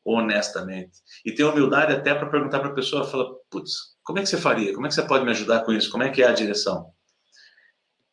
Honestamente. 0.10 1.00
E 1.26 1.34
ter 1.34 1.44
humildade 1.44 1.92
até 1.92 2.16
para 2.16 2.30
perguntar 2.30 2.62
para 2.62 2.70
a 2.70 2.74
pessoa: 2.74 3.04
fala, 3.04 3.28
putz, 3.50 3.98
como 4.04 4.20
é 4.20 4.22
que 4.22 4.30
você 4.30 4.38
faria? 4.38 4.74
Como 4.74 4.86
é 4.86 4.90
que 4.90 4.96
você 4.96 5.06
pode 5.06 5.26
me 5.26 5.32
ajudar 5.32 5.66
com 5.66 5.74
isso? 5.74 5.92
Como 5.92 6.02
é 6.04 6.10
que 6.10 6.24
é 6.24 6.28
a 6.28 6.34
direção? 6.34 6.94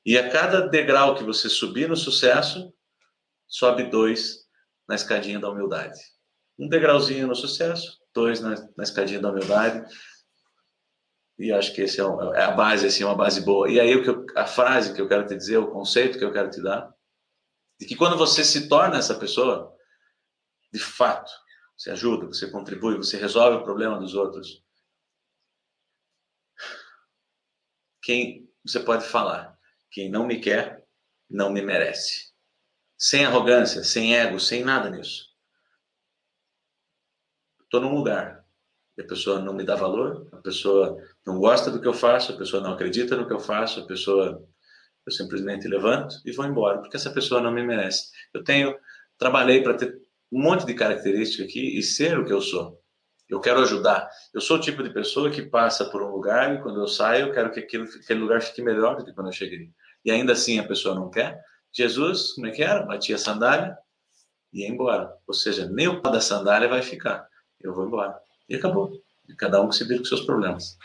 E 0.05 0.19
a 0.19 0.29
cada 0.29 0.69
degrau 0.69 1.15
que 1.15 1.23
você 1.23 1.49
subir 1.49 1.89
no 1.89 1.97
sucesso, 1.97 2.75
sobe 3.47 3.85
dois 3.85 4.41
na 4.89 4.97
escadinha 4.97 5.39
da 5.39 5.49
humildade. 5.49 6.01
Um 6.59 6.69
degrauzinho 6.69 7.29
no 7.29 7.37
sucesso, 7.37 7.97
dois 8.13 8.41
na, 8.41 8.57
na 8.77 8.83
escadinha 8.83 9.21
da 9.21 9.31
humildade, 9.31 9.87
e 11.39 11.53
acho 11.53 11.73
que 11.75 11.83
esse 11.83 12.01
é, 12.01 12.05
um, 12.05 12.35
é, 12.35 12.43
a 12.43 12.51
base, 12.51 12.87
assim, 12.87 13.05
uma 13.05 13.15
base 13.15 13.41
boa. 13.41 13.71
E 13.71 13.79
aí 13.79 13.95
o 13.95 14.03
que 14.03 14.11
eu, 14.11 14.27
a 14.37 14.47
frase 14.47 14.95
que 14.95 15.01
eu 15.01 15.09
quero 15.09 15.27
te 15.27 15.37
dizer, 15.37 15.59
o 15.59 15.71
conceito 15.71 16.19
que 16.19 16.25
eu 16.25 16.33
quero 16.33 16.51
te 16.51 16.61
dar, 16.61 16.93
de 17.81 17.87
que 17.87 17.97
quando 17.97 18.17
você 18.17 18.45
se 18.45 18.69
torna 18.69 18.99
essa 18.99 19.15
pessoa, 19.15 19.73
de 20.73 20.81
fato, 20.81 21.31
você 21.77 21.91
ajuda, 21.91 22.27
você 22.27 22.51
contribui, 22.51 22.97
você 22.97 23.17
resolve 23.17 23.59
o 23.59 23.65
problema 23.65 23.99
dos 23.99 24.15
outros. 24.15 24.63
Quem 28.03 28.49
você 28.65 28.81
pode 28.81 29.05
falar? 29.07 29.59
Quem 29.91 30.11
não 30.11 30.27
me 30.27 30.41
quer, 30.41 30.85
não 31.29 31.51
me 31.51 31.63
merece. 31.63 32.33
Sem 32.97 33.25
arrogância, 33.25 33.83
sem 33.83 34.17
ego, 34.17 34.39
sem 34.39 34.65
nada 34.65 34.91
nisso. 34.91 35.35
Estou 37.63 37.81
num 37.81 37.95
lugar, 37.95 38.45
a 38.99 39.05
pessoa 39.05 39.41
não 39.41 39.53
me 39.53 39.65
dá 39.65 39.75
valor, 39.75 40.29
a 40.33 40.37
pessoa 40.37 40.97
não 41.27 41.41
gosta 41.41 41.71
do 41.71 41.81
que 41.81 41.89
eu 41.89 41.95
faço, 41.95 42.33
a 42.33 42.37
pessoa 42.37 42.63
não 42.63 42.73
acredita 42.73 43.17
no 43.17 43.27
que 43.27 43.33
eu 43.33 43.41
faço, 43.41 43.81
a 43.81 43.87
pessoa 43.87 44.47
eu 45.07 45.13
simplesmente 45.13 45.69
levanto 45.69 46.17
e 46.25 46.33
vou 46.33 46.47
embora, 46.47 46.79
porque 46.79 46.97
essa 46.97 47.13
pessoa 47.13 47.41
não 47.41 47.53
me 47.53 47.65
merece. 47.65 48.11
Eu 48.33 48.45
tenho 48.45 48.79
trabalhei 49.19 49.63
para 49.63 49.77
ter 49.77 50.04
um 50.35 50.43
monte 50.43 50.67
de 50.67 50.75
características 50.75 51.47
aqui 51.47 51.79
e 51.79 51.81
ser 51.81 52.19
o 52.19 52.25
que 52.25 52.33
eu 52.33 52.41
sou. 52.41 52.83
Eu 53.29 53.41
quero 53.41 53.61
ajudar. 53.61 54.11
Eu 54.35 54.41
sou 54.41 54.57
o 54.57 54.61
tipo 54.61 54.83
de 54.83 54.91
pessoa 54.91 55.31
que 55.31 55.43
passa 55.43 55.85
por 55.85 56.03
um 56.03 56.11
lugar 56.11 56.53
e 56.53 56.61
quando 56.61 56.81
eu 56.81 56.89
saio, 56.89 57.29
eu 57.29 57.33
quero 57.33 57.53
que 57.53 57.61
aquele, 57.61 57.85
aquele 57.85 58.19
lugar 58.19 58.43
fique 58.43 58.61
melhor 58.61 58.97
do 58.97 59.05
que 59.05 59.13
quando 59.13 59.29
eu 59.29 59.33
cheguei. 59.33 59.71
E 60.05 60.11
ainda 60.11 60.33
assim 60.33 60.59
a 60.59 60.67
pessoa 60.67 60.93
não 60.93 61.09
quer. 61.09 61.41
Jesus, 61.73 62.33
como 62.33 62.49
é 62.49 62.51
que 62.51 62.65
era? 62.65 62.85
Batia 62.85 63.15
a 63.15 63.19
sandália 63.19 63.79
e 64.53 64.63
ia 64.63 64.69
embora. 64.69 65.17
Ou 65.25 65.33
seja, 65.33 65.69
nem 65.69 65.87
o 65.87 66.03
pau 66.03 66.13
da 66.13 66.21
sandália 66.21 66.69
vai 66.69 66.83
ficar. 66.83 67.29
Eu 67.61 67.73
vou 67.73 67.87
embora. 67.87 68.19
E 68.49 68.57
acabou. 68.57 68.91
E 69.29 69.37
cada 69.37 69.63
um 69.63 69.69
que 69.69 69.77
se 69.77 69.85
vira 69.85 70.01
com 70.01 70.05
seus 70.05 70.23
problemas. 70.23 70.77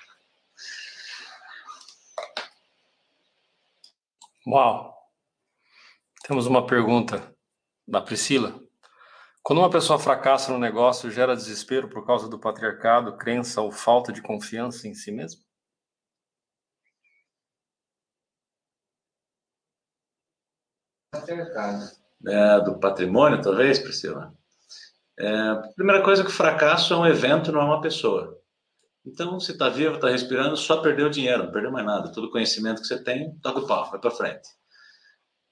Uau! 4.47 4.95
Temos 6.23 6.45
uma 6.45 6.67
pergunta 6.67 7.35
da 7.87 7.99
Priscila. 7.99 8.68
Quando 9.41 9.59
uma 9.59 9.69
pessoa 9.69 9.97
fracassa 9.97 10.51
no 10.51 10.59
negócio, 10.59 11.09
gera 11.09 11.35
desespero 11.35 11.89
por 11.89 12.05
causa 12.05 12.29
do 12.29 12.39
patriarcado, 12.39 13.17
crença 13.17 13.61
ou 13.61 13.71
falta 13.71 14.11
de 14.11 14.21
confiança 14.21 14.87
em 14.87 14.93
si 14.93 15.11
mesmo? 15.11 15.41
Patriarcado. 21.11 21.85
É, 22.27 22.59
do 22.61 22.79
patrimônio, 22.79 23.41
talvez, 23.41 23.79
Priscila? 23.79 24.33
É, 25.17 25.55
primeira 25.75 26.03
coisa 26.03 26.21
é 26.21 26.25
que 26.25 26.31
o 26.31 26.33
fracasso 26.33 26.93
é 26.93 26.97
um 26.97 27.05
evento, 27.07 27.51
não 27.51 27.61
é 27.61 27.65
uma 27.65 27.81
pessoa. 27.81 28.37
Então, 29.05 29.39
se 29.39 29.53
está 29.53 29.69
vivo, 29.69 29.95
está 29.95 30.09
respirando, 30.09 30.55
só 30.55 30.81
perdeu 30.81 31.09
dinheiro, 31.09 31.45
não 31.45 31.51
perdeu 31.51 31.71
mais 31.71 31.85
nada. 31.85 32.11
Todo 32.11 32.29
conhecimento 32.29 32.81
que 32.81 32.87
você 32.87 33.01
tem, 33.01 33.35
toca 33.39 33.59
o 33.59 33.67
pau, 33.67 33.89
vai 33.89 33.99
para 33.99 34.11
frente. 34.11 34.47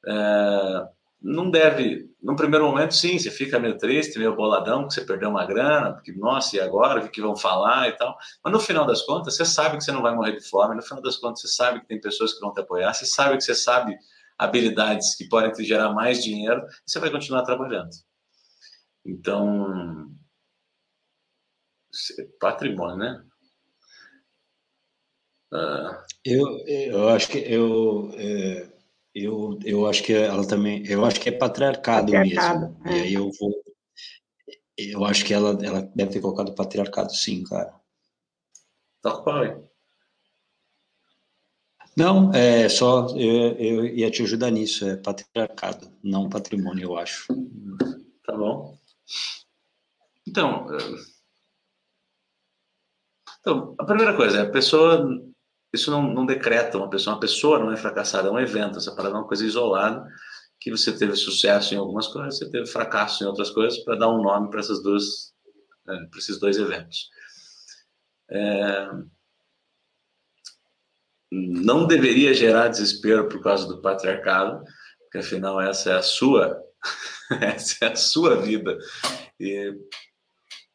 É, 0.05 0.87
não 1.21 1.49
deve, 1.49 2.09
num 2.21 2.35
primeiro 2.35 2.65
momento, 2.65 2.93
sim, 2.93 3.17
você 3.17 3.31
fica 3.31 3.59
meio 3.59 3.77
triste, 3.77 4.19
meio 4.19 4.35
boladão, 4.35 4.87
que 4.87 4.93
você 4.93 5.01
perdeu 5.01 5.29
uma 5.29 5.45
grana, 5.45 5.93
porque, 5.93 6.11
nossa, 6.11 6.55
e 6.55 6.59
agora? 6.59 7.03
O 7.03 7.09
que, 7.09 7.21
vão 7.21 7.35
falar 7.35 7.89
e 7.89 7.93
tal. 7.93 8.15
Mas 8.43 8.53
no 8.53 8.59
final 8.59 8.85
das 8.85 9.01
contas, 9.01 9.35
você 9.35 9.45
sabe 9.45 9.77
que 9.77 9.83
você 9.83 9.91
não 9.91 10.01
vai 10.01 10.15
morrer 10.15 10.33
de 10.33 10.47
fome, 10.47 10.75
no 10.75 10.81
final 10.81 11.01
das 11.01 11.17
contas, 11.17 11.41
você 11.41 11.47
sabe 11.47 11.81
que 11.81 11.87
tem 11.87 11.99
pessoas 11.99 12.33
que 12.33 12.39
vão 12.39 12.53
te 12.53 12.59
apoiar, 12.59 12.93
você 12.93 13.05
sabe 13.05 13.37
que 13.37 13.43
você 13.43 13.55
sabe 13.55 13.97
habilidades 14.37 15.15
que 15.15 15.27
podem 15.27 15.51
te 15.51 15.63
gerar 15.63 15.91
mais 15.93 16.23
dinheiro, 16.23 16.61
e 16.61 16.91
você 16.91 16.99
vai 16.99 17.09
continuar 17.09 17.41
trabalhando. 17.41 17.89
Então, 19.03 20.11
patrimônio, 22.39 22.97
né? 22.97 23.23
Uh... 25.51 26.07
Eu, 26.25 26.45
eu 26.67 27.09
acho 27.09 27.29
que 27.29 27.37
eu, 27.37 28.11
é, 28.15 28.69
eu, 29.23 29.59
eu 29.63 29.85
acho 29.87 30.03
que 30.03 30.13
ela 30.13 30.47
também, 30.47 30.85
eu 30.87 31.05
acho 31.05 31.19
que 31.19 31.29
é 31.29 31.31
patriarcado, 31.31 32.11
patriarcado 32.11 32.59
mesmo. 32.59 32.81
É. 32.85 32.97
E 32.97 33.01
aí 33.01 33.13
eu 33.13 33.31
vou, 33.39 33.63
eu 34.77 35.05
acho 35.05 35.25
que 35.25 35.33
ela, 35.33 35.57
ela 35.63 35.81
deve 35.95 36.11
ter 36.11 36.21
colocado 36.21 36.53
patriarcado, 36.53 37.13
sim, 37.13 37.43
cara. 37.43 37.73
Tá 39.01 39.21
pai. 39.21 39.61
Não, 41.95 42.31
é 42.31 42.69
só 42.69 43.07
eu, 43.17 43.55
eu 43.57 43.85
ia 43.85 44.11
te 44.11 44.21
ajudar 44.21 44.51
nisso, 44.51 44.87
é 44.87 44.97
patriarcado, 44.97 45.91
não 46.03 46.29
patrimônio, 46.29 46.83
eu 46.83 46.97
acho. 46.97 47.25
Tá 48.23 48.35
bom. 48.37 48.77
Então, 50.27 50.67
então, 53.47 53.75
a 53.79 53.85
primeira 53.85 54.13
coisa 54.15 54.39
é 54.39 54.41
a 54.41 54.49
pessoa. 54.51 55.07
Isso 55.73 55.91
não, 55.91 56.01
não 56.13 56.25
decreta 56.25 56.77
uma 56.77 56.89
pessoa. 56.89 57.15
Uma 57.15 57.19
pessoa 57.19 57.59
não 57.59 57.71
é 57.71 57.77
fracassada, 57.77 58.27
é 58.27 58.31
um 58.31 58.39
evento. 58.39 58.77
Essa 58.77 58.95
parada 58.95 59.15
é 59.15 59.19
uma 59.19 59.27
coisa 59.27 59.45
isolada 59.45 60.05
que 60.59 60.71
você 60.71 60.91
teve 60.91 61.15
sucesso 61.15 61.73
em 61.73 61.77
algumas 61.77 62.07
coisas, 62.07 62.37
você 62.37 62.49
teve 62.49 62.65
fracasso 62.65 63.23
em 63.23 63.27
outras 63.27 63.51
coisas, 63.51 63.77
para 63.83 63.95
dar 63.95 64.09
um 64.09 64.23
nome 64.23 64.49
para 64.49 64.59
essas 64.59 64.81
duas, 64.81 65.31
é, 65.87 65.95
para 66.05 66.17
esses 66.17 66.39
dois 66.39 66.57
eventos. 66.57 67.09
É, 68.29 68.89
não 71.31 71.85
deveria 71.85 72.33
gerar 72.33 72.69
desespero 72.69 73.29
por 73.29 73.41
causa 73.41 73.67
do 73.67 73.81
patriarcado, 73.81 74.63
porque 75.01 75.19
afinal 75.19 75.61
essa 75.61 75.91
é 75.91 75.97
a 75.97 76.01
sua 76.01 76.59
Essa 77.41 77.85
é 77.85 77.91
a 77.91 77.95
sua 77.95 78.41
vida. 78.41 78.77
E 79.39 79.73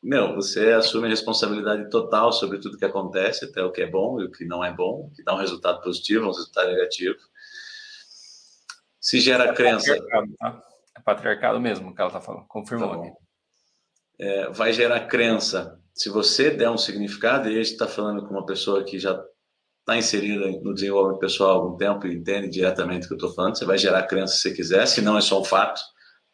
meu, 0.02 0.34
você 0.34 0.72
assume 0.72 1.06
a 1.06 1.10
responsabilidade 1.10 1.89
total 1.89 2.32
sobre 2.32 2.58
tudo 2.58 2.76
que 2.76 2.84
acontece, 2.84 3.44
até 3.44 3.62
o 3.62 3.70
que 3.70 3.82
é 3.82 3.86
bom 3.86 4.20
e 4.20 4.24
o 4.24 4.31
que 4.31 4.44
não 4.44 4.64
é 4.64 4.72
bom, 4.72 5.10
que 5.14 5.22
dá 5.22 5.34
um 5.34 5.39
resultado 5.39 5.81
positivo, 5.81 6.24
um 6.24 6.32
resultado 6.32 6.68
negativo. 6.70 7.16
Se 9.00 9.20
gera 9.20 9.44
é 9.44 9.55
crença. 9.55 9.94
Patriarcado, 9.94 10.34
tá? 10.39 10.62
É 10.97 11.00
patriarcado 11.00 11.60
mesmo 11.60 11.94
que 11.94 12.00
ela 12.00 12.08
está 12.08 12.20
falando, 12.20 12.47
confirmou 12.47 13.00
tá 13.00 13.22
é, 14.18 14.50
vai 14.50 14.72
gerar 14.72 15.06
crença. 15.06 15.78
Se 15.94 16.08
você 16.08 16.50
der 16.50 16.70
um 16.70 16.78
significado, 16.78 17.48
e 17.48 17.52
a 17.52 17.62
gente 17.62 17.72
está 17.72 17.86
falando 17.86 18.26
com 18.26 18.34
uma 18.34 18.47
pessoa 18.47 18.84
que 18.84 18.98
já 18.98 19.20
está 19.81 19.97
inserida 19.97 20.47
no 20.62 20.74
desenvolvimento 20.74 21.18
pessoal 21.18 21.50
há 21.50 21.55
algum 21.55 21.76
tempo 21.76 22.06
e 22.06 22.14
entende 22.14 22.48
diretamente 22.48 23.05
o 23.05 23.08
que 23.08 23.14
eu 23.14 23.18
estou 23.18 23.34
falando, 23.34 23.58
você 23.58 23.64
vai 23.64 23.76
gerar 23.76 24.05
crença 24.05 24.34
se 24.34 24.40
você 24.40 24.55
quiser, 24.55 24.86
se 24.86 25.02
não 25.02 25.18
é 25.18 25.20
só 25.20 25.40
um 25.40 25.44
fato. 25.44 25.81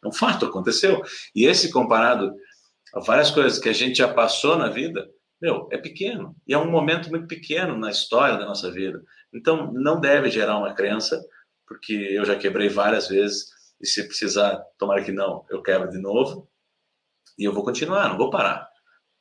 É 0.03 0.07
um 0.07 0.13
fato, 0.13 0.45
aconteceu. 0.45 1.01
E 1.35 1.45
esse 1.45 1.71
comparado 1.71 2.31
várias 2.95 3.31
coisas 3.31 3.59
que 3.59 3.69
a 3.69 3.73
gente 3.73 3.97
já 3.97 4.11
passou 4.11 4.57
na 4.57 4.69
vida, 4.69 5.07
meu, 5.41 5.67
é 5.71 5.77
pequeno. 5.77 6.35
E 6.47 6.53
é 6.53 6.57
um 6.57 6.69
momento 6.69 7.09
muito 7.09 7.27
pequeno 7.27 7.77
na 7.77 7.89
história 7.91 8.37
da 8.37 8.45
nossa 8.45 8.71
vida. 8.71 9.01
Então, 9.33 9.71
não 9.71 9.99
deve 9.99 10.29
gerar 10.29 10.57
uma 10.57 10.73
crença, 10.73 11.23
porque 11.67 11.93
eu 11.93 12.25
já 12.25 12.35
quebrei 12.35 12.67
várias 12.67 13.07
vezes, 13.07 13.47
e 13.79 13.87
se 13.87 14.05
precisar, 14.07 14.61
tomara 14.77 15.03
que 15.03 15.11
não, 15.11 15.45
eu 15.49 15.61
quebro 15.61 15.89
de 15.89 15.99
novo, 15.99 16.49
e 17.37 17.45
eu 17.45 17.53
vou 17.53 17.63
continuar, 17.63 18.09
não 18.09 18.17
vou 18.17 18.29
parar. 18.29 18.67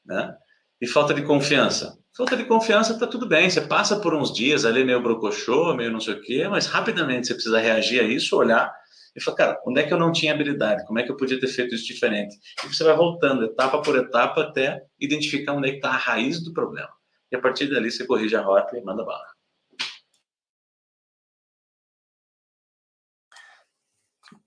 Né? 0.05 0.35
E 0.81 0.87
falta 0.87 1.15
de 1.15 1.23
confiança. 1.23 1.99
Falta 2.17 2.37
de 2.37 2.45
confiança 2.47 2.95
está 2.95 3.07
tudo 3.07 3.27
bem, 3.27 3.49
você 3.49 3.61
passa 3.61 4.01
por 4.01 4.15
uns 4.15 4.33
dias 4.33 4.65
ali 4.65 4.85
meio 4.85 5.03
brocochô, 5.03 5.75
meio 5.75 5.93
não 5.93 6.01
sei 6.01 6.15
o 6.15 6.21
quê, 6.21 6.49
mas 6.49 6.67
rapidamente 6.67 7.29
você 7.29 7.35
precisa 7.35 7.61
reagir 7.61 8.01
a 8.01 8.05
isso, 8.05 8.37
olhar 8.37 8.75
e 9.15 9.23
falar, 9.23 9.37
cara, 9.37 9.62
onde 9.67 9.81
é 9.81 9.87
que 9.87 9.93
eu 9.93 9.99
não 9.99 10.12
tinha 10.12 10.33
habilidade? 10.33 10.87
Como 10.87 10.99
é 10.99 11.03
que 11.03 11.11
eu 11.11 11.17
podia 11.17 11.41
ter 11.41 11.49
feito 11.49 11.75
isso 11.75 11.87
diferente? 11.87 12.37
E 12.65 12.69
você 12.69 12.85
vai 12.85 12.97
voltando 12.97 13.45
etapa 13.45 13.81
por 13.83 13.97
etapa 13.97 14.43
até 14.43 14.85
identificar 15.01 15.53
onde 15.55 15.69
é 15.69 15.70
que 15.73 15.77
está 15.78 15.91
a 15.91 15.97
raiz 15.97 16.43
do 16.43 16.53
problema. 16.53 16.91
E 17.31 17.37
a 17.37 17.41
partir 17.41 17.67
dali 17.69 17.91
você 17.91 18.07
corrige 18.07 18.37
a 18.37 18.43
rota 18.43 18.77
e 18.77 18.83
manda 18.83 19.05
bala. 19.05 19.27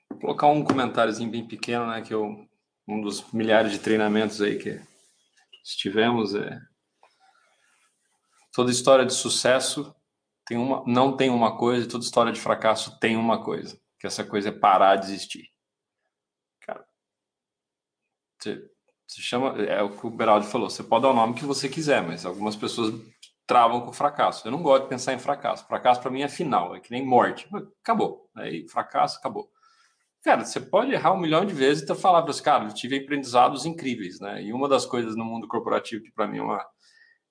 Vou 0.09 0.19
colocar 0.19 0.47
um 0.47 0.63
comentáriozinho 0.63 1.31
bem 1.31 1.47
pequeno, 1.47 1.87
né, 1.87 2.01
que 2.01 2.13
eu 2.13 2.47
um 2.87 3.01
dos 3.01 3.31
milhares 3.31 3.71
de 3.71 3.79
treinamentos 3.79 4.41
aí 4.41 4.57
que 4.57 4.81
estivemos 5.63 6.35
é 6.35 6.59
toda 8.53 8.71
história 8.71 9.05
de 9.05 9.13
sucesso 9.13 9.95
tem 10.45 10.57
uma 10.57 10.83
não 10.85 11.15
tem 11.15 11.29
uma 11.29 11.57
coisa, 11.57 11.87
toda 11.87 12.03
história 12.03 12.31
de 12.31 12.39
fracasso 12.39 12.99
tem 12.99 13.15
uma 13.15 13.43
coisa, 13.43 13.79
que 14.01 14.07
essa 14.07 14.23
coisa 14.23 14.49
é 14.49 14.51
parar 14.51 14.95
de 14.95 15.05
existir. 15.05 15.47
Cara, 16.59 16.83
você, 18.39 18.67
você 19.07 19.21
chama 19.21 19.61
é 19.61 19.83
o 19.83 19.95
que 19.95 20.07
o 20.07 20.09
Beraldi 20.09 20.47
falou, 20.47 20.71
você 20.71 20.81
pode 20.81 21.03
dar 21.03 21.11
o 21.11 21.13
nome 21.13 21.35
que 21.35 21.45
você 21.45 21.69
quiser, 21.69 22.01
mas 22.01 22.25
algumas 22.25 22.55
pessoas 22.55 22.91
travam 23.45 23.81
com 23.81 23.93
fracasso. 23.93 24.47
Eu 24.47 24.51
não 24.51 24.63
gosto 24.63 24.83
de 24.83 24.89
pensar 24.89 25.13
em 25.13 25.19
fracasso. 25.19 25.67
Fracasso 25.67 26.01
para 26.01 26.09
mim 26.09 26.23
é 26.23 26.27
final, 26.27 26.75
é 26.75 26.79
que 26.79 26.89
nem 26.89 27.05
morte. 27.05 27.47
Acabou. 27.83 28.27
Aí 28.35 28.67
fracasso, 28.67 29.19
acabou. 29.19 29.51
Cara, 30.23 30.43
você 30.45 30.59
pode 30.59 30.91
errar 30.91 31.13
um 31.13 31.19
milhão 31.19 31.45
de 31.45 31.53
vezes 31.53 31.83
e 31.83 31.85
ter 31.85 31.95
palavras, 31.95 32.41
cara, 32.41 32.65
eu 32.65 32.73
tive 32.73 32.97
aprendizados 32.97 33.67
incríveis, 33.67 34.19
né? 34.19 34.41
E 34.41 34.51
uma 34.51 34.67
das 34.67 34.85
coisas 34.85 35.15
no 35.15 35.25
mundo 35.25 35.47
corporativo 35.47 36.03
que 36.03 36.11
para 36.11 36.27
mim 36.27 36.39
é 36.39 36.43
uma 36.43 36.65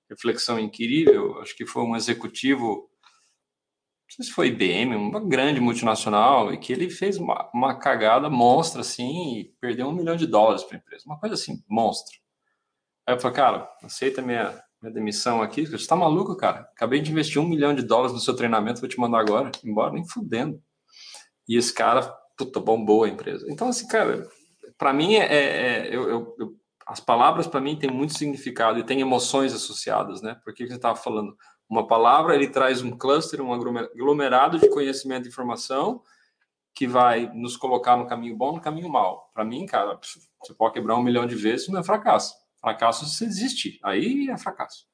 reflexão 0.09 0.57
incrível, 0.57 1.41
acho 1.41 1.55
que 1.55 1.65
foi 1.65 1.83
um 1.83 1.95
executivo, 1.95 2.90
sei 4.11 4.25
se 4.25 4.31
foi 4.31 4.47
IBM, 4.47 4.95
uma 4.95 5.19
grande 5.19 5.59
multinacional, 5.59 6.53
e 6.53 6.57
que 6.57 6.73
ele 6.73 6.89
fez 6.89 7.17
uma, 7.17 7.49
uma 7.53 7.75
cagada 7.75 8.29
monstra, 8.29 8.81
assim, 8.81 9.39
e 9.39 9.53
perdeu 9.59 9.87
um 9.87 9.93
milhão 9.93 10.15
de 10.15 10.27
dólares 10.27 10.63
para 10.63 10.77
a 10.77 10.79
empresa, 10.79 11.03
uma 11.05 11.19
coisa 11.19 11.35
assim, 11.35 11.63
monstra. 11.67 12.15
Aí 13.07 13.15
eu 13.15 13.19
falei, 13.19 13.35
cara, 13.35 13.69
aceita 13.83 14.21
minha, 14.21 14.61
minha 14.81 14.93
demissão 14.93 15.41
aqui, 15.41 15.65
você 15.65 15.75
está 15.75 15.95
maluco, 15.95 16.35
cara? 16.35 16.61
Acabei 16.75 16.99
de 17.01 17.11
investir 17.11 17.41
um 17.41 17.47
milhão 17.47 17.73
de 17.73 17.83
dólares 17.83 18.13
no 18.13 18.19
seu 18.19 18.35
treinamento, 18.35 18.81
vou 18.81 18.89
te 18.89 18.99
mandar 18.99 19.19
agora, 19.19 19.51
embora 19.63 19.93
nem 19.93 20.05
fudendo. 20.05 20.61
E 21.47 21.57
esse 21.57 21.73
cara 21.73 22.01
puta, 22.37 22.59
bombou 22.59 23.03
a 23.03 23.09
empresa. 23.09 23.45
Então, 23.49 23.69
assim, 23.69 23.87
cara, 23.87 24.27
para 24.77 24.93
mim, 24.93 25.15
é, 25.15 25.25
é 25.25 25.87
eu, 25.95 26.09
eu, 26.09 26.35
eu, 26.39 26.55
as 26.87 26.99
palavras 26.99 27.47
para 27.47 27.61
mim 27.61 27.77
têm 27.77 27.89
muito 27.89 28.17
significado 28.17 28.79
e 28.79 28.83
tem 28.83 28.99
emoções 28.99 29.53
associadas, 29.53 30.21
né? 30.21 30.39
Porque 30.43 30.67
você 30.67 30.75
estava 30.75 30.95
falando, 30.95 31.35
uma 31.71 31.87
palavra 31.87 32.35
ele 32.35 32.49
traz 32.49 32.81
um 32.81 32.91
cluster, 32.91 33.39
um 33.41 33.53
aglomerado 33.53 34.59
de 34.59 34.67
conhecimento 34.67 35.25
e 35.25 35.29
informação 35.29 36.01
que 36.75 36.85
vai 36.85 37.31
nos 37.33 37.55
colocar 37.55 37.95
no 37.95 38.05
caminho 38.05 38.35
bom, 38.35 38.55
no 38.55 38.61
caminho 38.61 38.89
mal. 38.89 39.31
Para 39.33 39.45
mim, 39.45 39.65
cara, 39.65 39.97
você 40.43 40.53
pode 40.53 40.73
quebrar 40.73 40.97
um 40.97 41.01
milhão 41.01 41.25
de 41.25 41.33
vezes, 41.33 41.69
não 41.69 41.79
é 41.79 41.83
fracasso. 41.83 42.35
Fracasso 42.59 43.05
se 43.05 43.23
existe, 43.23 43.79
aí 43.83 44.29
é 44.29 44.37
fracasso. 44.37 44.85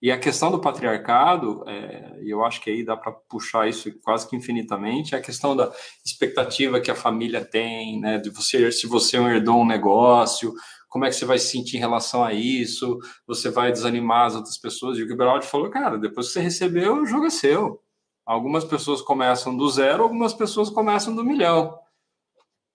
E 0.00 0.10
a 0.10 0.18
questão 0.18 0.50
do 0.50 0.60
patriarcado, 0.60 1.62
é, 1.68 2.18
e 2.20 2.30
eu 2.30 2.44
acho 2.44 2.60
que 2.60 2.68
aí 2.68 2.84
dá 2.84 2.96
para 2.96 3.12
puxar 3.12 3.68
isso 3.68 3.88
quase 4.00 4.28
que 4.28 4.34
infinitamente, 4.34 5.14
é 5.14 5.18
a 5.18 5.22
questão 5.22 5.54
da 5.54 5.72
expectativa 6.04 6.80
que 6.80 6.90
a 6.90 6.96
família 6.96 7.44
tem, 7.44 8.00
né, 8.00 8.18
de 8.18 8.28
você, 8.28 8.72
se 8.72 8.88
você 8.88 9.16
herdou 9.18 9.60
um 9.60 9.66
negócio, 9.66 10.52
como 10.92 11.06
é 11.06 11.08
que 11.08 11.14
você 11.14 11.24
vai 11.24 11.38
se 11.38 11.46
sentir 11.46 11.78
em 11.78 11.80
relação 11.80 12.22
a 12.22 12.34
isso, 12.34 12.98
você 13.26 13.48
vai 13.48 13.72
desanimar 13.72 14.26
as 14.26 14.34
outras 14.34 14.58
pessoas. 14.58 14.98
E 14.98 15.02
o 15.02 15.08
Gibraltar 15.08 15.48
falou, 15.48 15.70
cara, 15.70 15.96
depois 15.96 16.26
que 16.26 16.34
você 16.34 16.40
recebeu, 16.40 17.00
o 17.00 17.06
jogo 17.06 17.24
é 17.24 17.30
seu. 17.30 17.82
Algumas 18.26 18.62
pessoas 18.62 19.00
começam 19.00 19.56
do 19.56 19.66
zero, 19.70 20.02
algumas 20.02 20.34
pessoas 20.34 20.68
começam 20.68 21.14
do 21.14 21.24
milhão. 21.24 21.78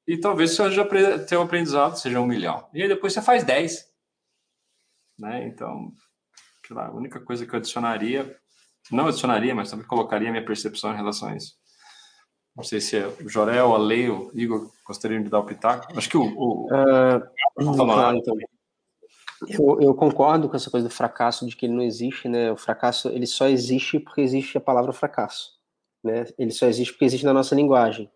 E 0.07 0.17
talvez 0.17 0.55
seja 0.55 0.83
teu 1.27 1.43
aprendizado 1.43 1.95
seja 1.95 2.19
um 2.19 2.25
milhão. 2.25 2.67
E 2.73 2.81
aí 2.81 2.87
depois 2.87 3.13
você 3.13 3.21
faz 3.21 3.43
dez. 3.43 3.85
Né? 5.19 5.47
Então, 5.47 5.93
lá, 6.71 6.87
a 6.87 6.91
única 6.91 7.19
coisa 7.19 7.45
que 7.45 7.53
eu 7.53 7.59
adicionaria, 7.59 8.35
não 8.91 9.05
adicionaria, 9.05 9.53
mas 9.53 9.69
também 9.69 9.85
colocaria 9.85 10.31
minha 10.31 10.43
percepção 10.43 10.91
em 10.91 10.97
relação 10.97 11.29
a 11.29 11.35
isso. 11.35 11.55
Não 12.57 12.63
sei 12.63 12.81
se 12.81 12.97
é 12.97 13.07
o 13.07 13.29
Jorel, 13.29 13.75
a 13.75 13.77
Lei, 13.77 14.09
o 14.09 14.31
Igor 14.33 14.71
gostariam 14.83 15.21
de 15.21 15.29
dar 15.29 15.39
o 15.39 15.45
pitaco. 15.45 15.95
Acho 15.95 16.09
que 16.09 16.17
o. 16.17 16.23
o... 16.23 16.65
Uh, 16.65 17.75
claro, 17.75 18.17
então. 18.17 18.35
eu, 19.47 19.79
eu, 19.79 19.93
concordo 19.93 20.49
com 20.49 20.55
essa 20.55 20.71
coisa 20.71 20.87
do 20.87 20.93
fracasso, 20.93 21.45
de 21.45 21.55
que 21.55 21.67
ele 21.67 21.75
não 21.75 21.83
existe, 21.83 22.27
né? 22.27 22.51
O 22.51 22.57
fracasso 22.57 23.09
ele 23.09 23.27
só 23.27 23.47
existe 23.47 23.99
porque 23.99 24.21
existe 24.21 24.57
a 24.57 24.61
palavra 24.61 24.91
fracasso, 24.91 25.51
né? 26.03 26.25
Ele 26.35 26.49
só 26.49 26.65
existe 26.65 26.93
porque 26.93 27.05
existe 27.05 27.25
na 27.27 27.33
nossa 27.33 27.53
linguagem. 27.53 28.09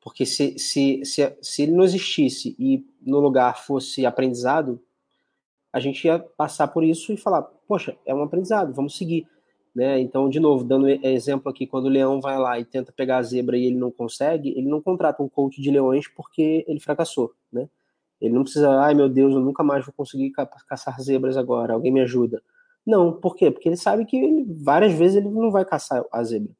Porque 0.00 0.24
se, 0.24 0.56
se, 0.56 1.04
se, 1.04 1.36
se 1.42 1.62
ele 1.62 1.72
não 1.72 1.82
existisse 1.82 2.54
e 2.60 2.86
no 3.02 3.18
lugar 3.18 3.58
fosse 3.58 4.06
aprendizado, 4.06 4.80
a 5.72 5.80
gente 5.80 6.06
ia 6.06 6.20
passar 6.20 6.68
por 6.68 6.84
isso 6.84 7.12
e 7.12 7.16
falar, 7.16 7.42
poxa, 7.42 7.96
é 8.06 8.14
um 8.14 8.22
aprendizado, 8.22 8.72
vamos 8.72 8.96
seguir. 8.96 9.26
Né? 9.74 10.00
Então, 10.00 10.28
de 10.28 10.40
novo, 10.40 10.64
dando 10.64 10.88
exemplo 10.88 11.48
aqui, 11.48 11.66
quando 11.66 11.86
o 11.86 11.88
leão 11.88 12.20
vai 12.20 12.36
lá 12.38 12.58
e 12.58 12.64
tenta 12.64 12.92
pegar 12.92 13.18
a 13.18 13.22
zebra 13.22 13.56
e 13.56 13.66
ele 13.66 13.76
não 13.76 13.90
consegue, 13.90 14.50
ele 14.50 14.68
não 14.68 14.80
contrata 14.82 15.22
um 15.22 15.28
coach 15.28 15.62
de 15.62 15.70
leões 15.70 16.08
porque 16.08 16.64
ele 16.66 16.80
fracassou, 16.80 17.32
né? 17.52 17.68
Ele 18.20 18.34
não 18.34 18.42
precisa, 18.42 18.68
ai 18.80 18.94
meu 18.94 19.08
Deus, 19.08 19.32
eu 19.32 19.40
nunca 19.40 19.62
mais 19.62 19.84
vou 19.84 19.94
conseguir 19.96 20.30
ca 20.30 20.44
caçar 20.44 21.00
zebras 21.00 21.36
agora, 21.36 21.74
alguém 21.74 21.92
me 21.92 22.00
ajuda. 22.00 22.42
Não, 22.84 23.12
por 23.12 23.36
quê? 23.36 23.50
Porque 23.50 23.68
ele 23.68 23.76
sabe 23.76 24.04
que 24.04 24.16
ele, 24.16 24.44
várias 24.62 24.92
vezes 24.92 25.18
ele 25.18 25.30
não 25.30 25.50
vai 25.50 25.64
caçar 25.64 26.04
a 26.12 26.24
zebra. 26.24 26.52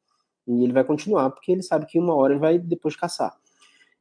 E 0.47 0.65
ele 0.65 0.73
vai 0.73 0.85
continuar, 0.85 1.31
porque 1.31 1.53
ele 1.53 1.63
sabe 1.63 1.87
que 1.87 1.99
uma 1.99 2.15
hora 2.15 2.33
ele 2.33 2.41
vai 2.41 2.59
depois 2.59 2.97
caçar. 2.97 3.37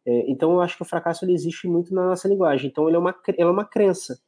É, 0.05 0.29
então, 0.31 0.53
eu 0.53 0.61
acho 0.61 0.75
que 0.77 0.81
o 0.83 0.85
fracasso 0.85 1.25
ele 1.25 1.33
existe 1.33 1.67
muito 1.67 1.93
na 1.93 2.07
nossa 2.07 2.27
linguagem. 2.27 2.69
Então, 2.69 2.87
ele 2.87 2.95
é 2.95 2.99
uma, 2.99 3.15
ele 3.27 3.41
é 3.41 3.45
uma 3.45 3.65
crença. 3.65 4.19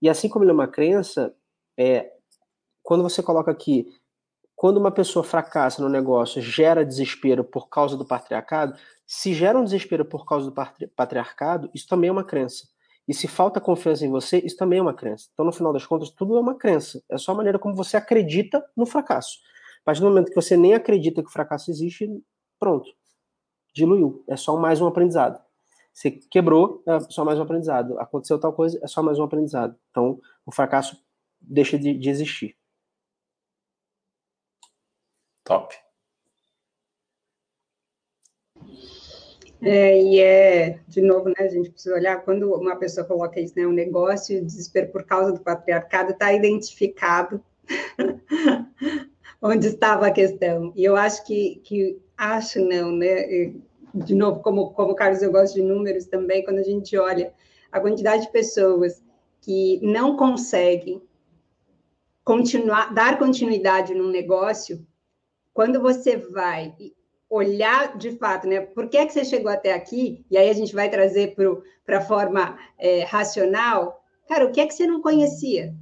E 0.00 0.08
assim 0.08 0.28
como 0.28 0.44
ele 0.44 0.50
é 0.50 0.54
uma 0.54 0.68
crença, 0.68 1.34
é, 1.78 2.12
quando 2.82 3.02
você 3.02 3.22
coloca 3.22 3.50
aqui, 3.50 3.86
quando 4.64 4.78
uma 4.78 4.90
pessoa 4.90 5.22
fracassa 5.22 5.82
no 5.82 5.90
negócio, 5.90 6.40
gera 6.40 6.86
desespero 6.86 7.44
por 7.44 7.68
causa 7.68 7.98
do 7.98 8.04
patriarcado, 8.06 8.74
se 9.06 9.34
gera 9.34 9.58
um 9.58 9.62
desespero 9.62 10.06
por 10.06 10.24
causa 10.24 10.50
do 10.50 10.54
patriarcado, 10.96 11.68
isso 11.74 11.86
também 11.86 12.08
é 12.08 12.10
uma 12.10 12.24
crença. 12.24 12.66
E 13.06 13.12
se 13.12 13.28
falta 13.28 13.60
confiança 13.60 14.06
em 14.06 14.08
você, 14.08 14.38
isso 14.38 14.56
também 14.56 14.78
é 14.78 14.82
uma 14.82 14.94
crença. 14.94 15.28
Então, 15.34 15.44
no 15.44 15.52
final 15.52 15.70
das 15.70 15.84
contas, 15.84 16.08
tudo 16.08 16.34
é 16.38 16.40
uma 16.40 16.54
crença. 16.54 17.04
É 17.10 17.18
só 17.18 17.32
a 17.32 17.34
maneira 17.34 17.58
como 17.58 17.74
você 17.74 17.98
acredita 17.98 18.64
no 18.74 18.86
fracasso. 18.86 19.36
A 19.82 19.84
partir 19.84 20.00
do 20.00 20.08
momento 20.08 20.30
que 20.30 20.34
você 20.34 20.56
nem 20.56 20.72
acredita 20.72 21.22
que 21.22 21.28
o 21.28 21.32
fracasso 21.32 21.70
existe, 21.70 22.08
pronto. 22.58 22.88
Diluiu. 23.74 24.24
É 24.26 24.34
só 24.34 24.56
mais 24.56 24.80
um 24.80 24.86
aprendizado. 24.86 25.38
Você 25.92 26.10
quebrou, 26.10 26.82
é 26.86 27.00
só 27.00 27.22
mais 27.22 27.38
um 27.38 27.42
aprendizado. 27.42 28.00
Aconteceu 28.00 28.40
tal 28.40 28.54
coisa, 28.54 28.80
é 28.82 28.86
só 28.86 29.02
mais 29.02 29.18
um 29.18 29.24
aprendizado. 29.24 29.76
Então, 29.90 30.18
o 30.46 30.50
fracasso 30.50 30.96
deixa 31.38 31.78
de, 31.78 31.92
de 31.92 32.08
existir. 32.08 32.56
Top. 35.44 35.74
É, 39.62 40.02
e 40.02 40.20
é, 40.20 40.80
de 40.86 41.00
novo, 41.00 41.28
né, 41.28 41.34
a 41.38 41.48
gente 41.48 41.70
precisa 41.70 41.94
olhar, 41.94 42.22
quando 42.22 42.52
uma 42.52 42.76
pessoa 42.76 43.06
coloca 43.06 43.40
isso, 43.40 43.54
né, 43.56 43.66
um 43.66 43.72
negócio, 43.72 44.44
desespero 44.44 44.92
por 44.92 45.04
causa 45.04 45.32
do 45.32 45.40
patriarcado, 45.40 46.12
está 46.12 46.32
identificado 46.32 47.42
onde 49.40 49.68
estava 49.68 50.06
a 50.06 50.10
questão. 50.10 50.72
E 50.76 50.84
eu 50.84 50.96
acho 50.96 51.24
que, 51.24 51.62
que 51.64 51.98
acho 52.16 52.60
não, 52.60 52.92
né, 52.92 53.54
de 53.94 54.14
novo, 54.14 54.40
como, 54.40 54.70
como 54.72 54.94
Carlos, 54.94 55.22
eu 55.22 55.32
gosto 55.32 55.54
de 55.54 55.62
números 55.62 56.06
também, 56.06 56.44
quando 56.44 56.58
a 56.58 56.62
gente 56.62 56.96
olha 56.98 57.32
a 57.70 57.80
quantidade 57.80 58.26
de 58.26 58.32
pessoas 58.32 59.02
que 59.40 59.80
não 59.82 60.16
consegue 60.16 61.02
continuar, 62.24 62.92
dar 62.92 63.18
continuidade 63.18 63.94
num 63.94 64.10
negócio, 64.10 64.84
quando 65.54 65.80
você 65.80 66.16
vai 66.16 66.74
olhar 67.30 67.96
de 67.96 68.18
fato, 68.18 68.46
né? 68.46 68.60
Por 68.60 68.88
que 68.88 68.96
é 68.96 69.06
que 69.06 69.12
você 69.12 69.24
chegou 69.24 69.50
até 69.50 69.72
aqui? 69.72 70.26
E 70.30 70.36
aí 70.36 70.50
a 70.50 70.52
gente 70.52 70.74
vai 70.74 70.90
trazer 70.90 71.34
para 71.86 71.98
a 71.98 72.04
forma 72.04 72.58
é, 72.78 73.04
racional. 73.04 74.04
Cara, 74.28 74.44
o 74.46 74.52
que 74.52 74.60
é 74.60 74.66
que 74.66 74.74
você 74.74 74.86
não 74.86 75.00
conhecia? 75.00 75.72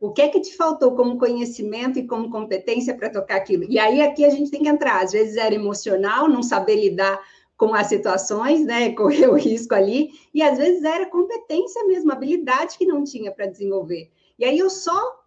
O 0.00 0.12
que 0.12 0.22
é 0.22 0.28
que 0.28 0.40
te 0.40 0.56
faltou 0.56 0.94
como 0.94 1.18
conhecimento 1.18 1.98
e 1.98 2.06
como 2.06 2.30
competência 2.30 2.96
para 2.96 3.10
tocar 3.10 3.36
aquilo? 3.36 3.64
E 3.68 3.78
aí 3.78 4.00
aqui 4.00 4.24
a 4.24 4.30
gente 4.30 4.50
tem 4.50 4.62
que 4.62 4.68
entrar. 4.68 5.02
Às 5.02 5.12
vezes 5.12 5.36
era 5.36 5.54
emocional, 5.54 6.28
não 6.28 6.42
saber 6.42 6.76
lidar 6.76 7.20
com 7.56 7.74
as 7.74 7.88
situações, 7.88 8.64
né? 8.64 8.92
Correr 8.94 9.28
o 9.28 9.34
risco 9.34 9.74
ali. 9.74 10.10
E 10.32 10.42
às 10.42 10.58
vezes 10.58 10.84
era 10.84 11.06
competência 11.06 11.84
mesmo, 11.84 12.12
habilidade 12.12 12.78
que 12.78 12.86
não 12.86 13.02
tinha 13.02 13.32
para 13.32 13.46
desenvolver. 13.46 14.10
E 14.38 14.44
aí 14.44 14.58
eu 14.58 14.70
só 14.70 15.23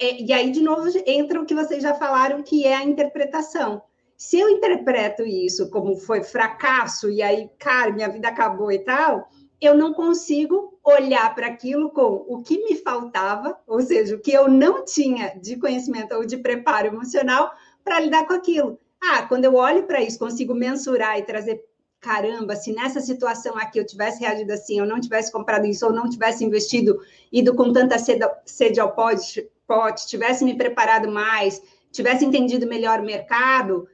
e 0.00 0.32
aí, 0.32 0.50
de 0.50 0.60
novo, 0.60 0.88
entra 1.06 1.40
o 1.40 1.46
que 1.46 1.54
vocês 1.54 1.82
já 1.82 1.94
falaram, 1.94 2.42
que 2.42 2.66
é 2.66 2.74
a 2.74 2.84
interpretação. 2.84 3.82
Se 4.16 4.38
eu 4.38 4.48
interpreto 4.48 5.22
isso 5.24 5.70
como 5.70 5.96
foi 5.96 6.22
fracasso, 6.22 7.10
e 7.10 7.22
aí, 7.22 7.50
cara, 7.58 7.92
minha 7.92 8.08
vida 8.08 8.28
acabou 8.28 8.70
e 8.70 8.78
tal, 8.78 9.28
eu 9.60 9.74
não 9.74 9.94
consigo 9.94 10.78
olhar 10.84 11.34
para 11.34 11.46
aquilo 11.46 11.90
com 11.90 12.24
o 12.28 12.42
que 12.42 12.62
me 12.64 12.76
faltava, 12.76 13.58
ou 13.66 13.80
seja, 13.80 14.14
o 14.14 14.20
que 14.20 14.32
eu 14.32 14.48
não 14.48 14.84
tinha 14.84 15.34
de 15.40 15.56
conhecimento 15.56 16.14
ou 16.14 16.24
de 16.24 16.36
preparo 16.36 16.88
emocional 16.88 17.50
para 17.82 18.00
lidar 18.00 18.26
com 18.26 18.34
aquilo. 18.34 18.78
Ah, 19.02 19.22
quando 19.22 19.44
eu 19.44 19.54
olho 19.54 19.84
para 19.84 20.02
isso, 20.02 20.18
consigo 20.18 20.54
mensurar 20.54 21.18
e 21.18 21.22
trazer 21.22 21.64
caramba, 22.04 22.54
se 22.54 22.70
nessa 22.70 23.00
situação 23.00 23.56
aqui 23.56 23.78
eu 23.78 23.86
tivesse 23.86 24.20
reagido 24.20 24.52
assim, 24.52 24.78
eu 24.78 24.84
não 24.84 25.00
tivesse 25.00 25.32
comprado 25.32 25.64
isso, 25.64 25.86
ou 25.86 25.92
não 25.92 26.08
tivesse 26.08 26.44
investido, 26.44 27.00
ido 27.32 27.54
com 27.54 27.72
tanta 27.72 27.96
sede, 27.98 28.78
ao 28.78 28.94
pote, 28.94 29.50
pote, 29.66 30.06
tivesse 30.06 30.44
me 30.44 30.56
preparado 30.56 31.10
mais, 31.10 31.62
tivesse 31.92 32.24
entendido 32.24 32.66
melhor 32.66 33.00
o 33.00 33.04
mercado, 33.04 33.88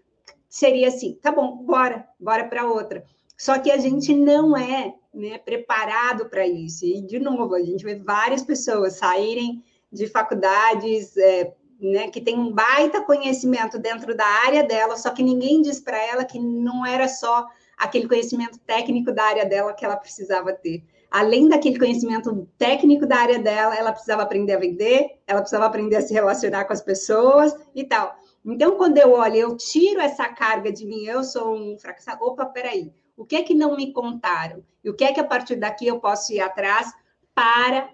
seria 0.49 0.89
assim, 0.89 1.15
tá 1.15 1.31
bom, 1.31 1.57
bora, 1.65 2.07
bora 2.19 2.45
para 2.45 2.67
outra. 2.67 3.05
Só 3.39 3.59
que 3.59 3.71
a 3.71 3.79
gente 3.79 4.15
não 4.15 4.57
é 4.57 4.95
né, 5.15 5.39
preparado 5.39 6.29
para 6.29 6.47
isso. 6.47 6.85
E, 6.85 7.01
de 7.01 7.19
novo, 7.19 7.55
a 7.55 7.63
gente 7.63 7.85
vê 7.85 7.95
várias 7.95 8.43
pessoas 8.43 8.95
saírem 8.95 9.65
de 9.91 10.07
faculdades 10.07 11.17
é, 11.17 11.55
né, 11.81 12.09
que 12.09 12.21
tem 12.21 12.39
um 12.39 12.53
baita 12.53 13.03
conhecimento 13.03 13.79
dentro 13.79 14.15
da 14.15 14.27
área 14.27 14.63
dela, 14.63 14.97
só 14.97 15.11
que 15.11 15.23
ninguém 15.23 15.63
diz 15.63 15.81
para 15.81 15.99
ela 15.99 16.25
que 16.25 16.39
não 16.39 16.85
era 16.85 17.09
só 17.09 17.47
aquele 17.79 18.07
conhecimento 18.07 18.59
técnico 18.59 19.11
da 19.11 19.25
área 19.25 19.47
dela 19.47 19.73
que 19.73 19.85
ela 19.85 19.97
precisava 19.97 20.53
ter 20.53 20.85
além 21.11 21.49
daquele 21.49 21.79
conhecimento 21.79 22.49
técnico 22.57 23.07
da 23.07 23.17
área 23.17 23.39
dela, 23.39 23.75
ela 23.75 23.93
precisava 23.93 24.23
aprender 24.23 24.55
a 24.55 24.59
vender, 24.59 25.19
ela 25.27 25.41
precisava 25.41 25.67
aprender 25.67 25.97
a 25.97 26.03
se 26.03 26.15
relacionar 26.15 26.65
com 26.65 26.73
as 26.73 26.81
pessoas 26.81 27.55
e 27.75 27.85
tal. 27.85 28.17
Então, 28.45 28.77
quando 28.77 28.97
eu 28.99 29.13
olho, 29.13 29.37
eu 29.37 29.57
tiro 29.57 30.01
essa 30.01 30.29
carga 30.29 30.73
de 30.73 30.87
mim, 30.87 31.05
eu 31.05 31.25
sou 31.25 31.55
um 31.55 31.79
fracassado. 31.79 32.25
Opa, 32.25 32.47
peraí, 32.47 32.93
o 33.17 33.25
que 33.25 33.37
é 33.37 33.43
que 33.43 33.55
não 33.55 33.77
me 33.77 33.93
contaram? 33.93 34.63
E 34.83 34.89
o 34.89 34.95
que 34.95 35.05
é 35.05 35.13
que 35.13 35.21
a 35.21 35.25
partir 35.25 35.57
daqui 35.57 35.87
eu 35.87 36.01
posso 36.01 36.33
ir 36.33 36.41
atrás 36.41 36.91
para 37.35 37.91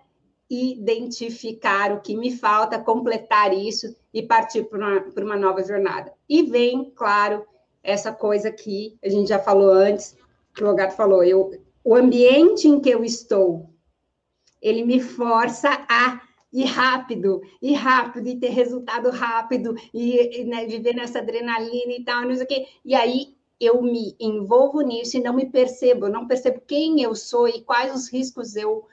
identificar 0.48 1.92
o 1.92 2.00
que 2.00 2.16
me 2.16 2.36
falta, 2.36 2.78
completar 2.78 3.52
isso 3.52 3.96
e 4.14 4.22
partir 4.22 4.64
para 4.64 4.78
uma, 4.78 5.04
uma 5.16 5.36
nova 5.36 5.64
jornada? 5.64 6.12
E 6.28 6.42
vem, 6.42 6.92
claro, 6.94 7.44
essa 7.82 8.12
coisa 8.12 8.52
que 8.52 8.96
a 9.02 9.08
gente 9.08 9.28
já 9.28 9.38
falou 9.38 9.70
antes, 9.70 10.16
que 10.54 10.62
o 10.62 10.74
Gato 10.74 10.94
falou, 10.94 11.24
eu 11.24 11.50
o 11.86 11.94
ambiente 11.94 12.66
em 12.66 12.80
que 12.80 12.90
eu 12.90 13.04
estou, 13.04 13.70
ele 14.60 14.84
me 14.84 14.98
força 14.98 15.68
a 15.88 16.20
ir 16.52 16.64
rápido, 16.64 17.40
ir 17.62 17.74
rápido, 17.74 18.26
e 18.28 18.34
ter 18.34 18.48
resultado 18.48 19.08
rápido, 19.08 19.72
e, 19.94 20.42
né, 20.46 20.66
viver 20.66 20.96
nessa 20.96 21.20
adrenalina 21.20 21.92
e 21.92 22.02
tal, 22.02 22.22
não 22.22 22.34
sei 22.34 22.42
o 22.42 22.48
quê. 22.48 22.66
E 22.84 22.92
aí 22.92 23.36
eu 23.60 23.80
me 23.80 24.16
envolvo 24.18 24.80
nisso 24.80 25.16
e 25.16 25.22
não 25.22 25.32
me 25.32 25.46
percebo, 25.46 26.08
não 26.08 26.26
percebo 26.26 26.60
quem 26.66 27.00
eu 27.02 27.14
sou 27.14 27.46
e 27.46 27.60
quais 27.60 27.94
os 27.94 28.12
riscos 28.12 28.56
eu 28.56 28.84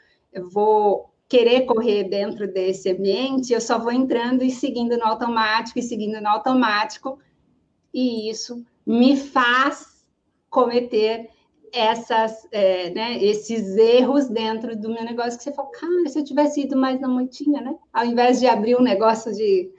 vou 0.52 1.10
querer 1.28 1.62
correr 1.62 2.04
dentro 2.04 2.48
desse 2.48 2.92
ambiente, 2.92 3.54
eu 3.54 3.62
só 3.62 3.80
vou 3.80 3.92
entrando 3.92 4.44
e 4.44 4.52
seguindo 4.52 4.96
no 4.98 5.06
automático 5.06 5.80
e 5.80 5.82
seguindo 5.82 6.22
no 6.22 6.30
automático, 6.30 7.18
e 7.92 8.30
isso 8.30 8.64
me 8.86 9.18
faz 9.18 10.06
cometer 10.48 11.33
essas, 11.74 12.48
é, 12.52 12.92
né, 12.92 13.22
esses 13.24 13.76
erros 13.76 14.30
dentro 14.30 14.78
do 14.78 14.90
meu 14.90 15.04
negócio 15.04 15.38
que 15.38 15.44
você 15.44 15.52
fala, 15.52 15.72
cara, 15.72 16.08
se 16.08 16.20
eu 16.20 16.24
tivesse 16.24 16.62
ido 16.62 16.78
mais 16.78 17.02
na 17.02 17.08
moitinha, 17.08 17.62
né? 17.62 17.76
Ao 17.92 18.06
invés 18.06 18.40
de 18.40 18.46
abrir 18.46 18.76
um 18.76 18.82
negócio 18.82 19.34
de 19.34 19.72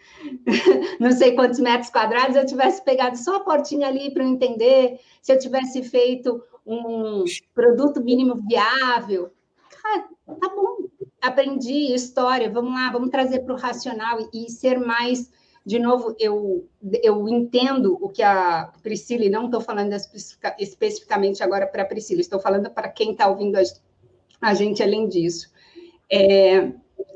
não 0.98 1.12
sei 1.12 1.36
quantos 1.36 1.60
metros 1.60 1.90
quadrados, 1.90 2.34
eu 2.34 2.44
tivesse 2.44 2.84
pegado 2.84 3.16
só 3.16 3.36
a 3.36 3.40
portinha 3.40 3.86
ali 3.86 4.12
para 4.12 4.24
eu 4.24 4.28
entender, 4.28 4.98
se 5.23 5.32
eu 5.32 5.39
tivesse 5.39 5.84
feito 5.84 6.42
um 6.66 7.24
produto 7.55 8.02
mínimo 8.02 8.42
viável. 8.48 9.31
Cara, 9.81 10.08
tá 10.40 10.48
bom, 10.48 10.89
aprendi 11.23 11.94
história, 11.94 12.50
vamos 12.50 12.73
lá, 12.73 12.90
vamos 12.90 13.10
trazer 13.10 13.40
para 13.40 13.55
o 13.55 13.58
racional 13.58 14.18
e, 14.32 14.47
e 14.47 14.50
ser 14.50 14.81
mais 14.81 15.31
de 15.64 15.78
novo, 15.78 16.14
eu, 16.18 16.68
eu 17.02 17.26
entendo 17.26 17.96
o 18.00 18.10
que 18.10 18.22
a 18.22 18.70
Priscila, 18.82 19.24
e 19.24 19.30
não 19.30 19.46
estou 19.46 19.62
falando 19.62 19.94
especificamente 20.58 21.42
agora 21.42 21.66
para 21.66 21.82
a 21.82 21.86
Priscila, 21.86 22.20
estou 22.20 22.38
falando 22.38 22.68
para 22.70 22.88
quem 22.88 23.12
está 23.12 23.26
ouvindo 23.28 23.56
a, 23.56 23.62
a, 24.42 24.52
gente 24.52 24.82
além 24.82 25.08
disso. 25.08 25.50
É, 26.12 26.70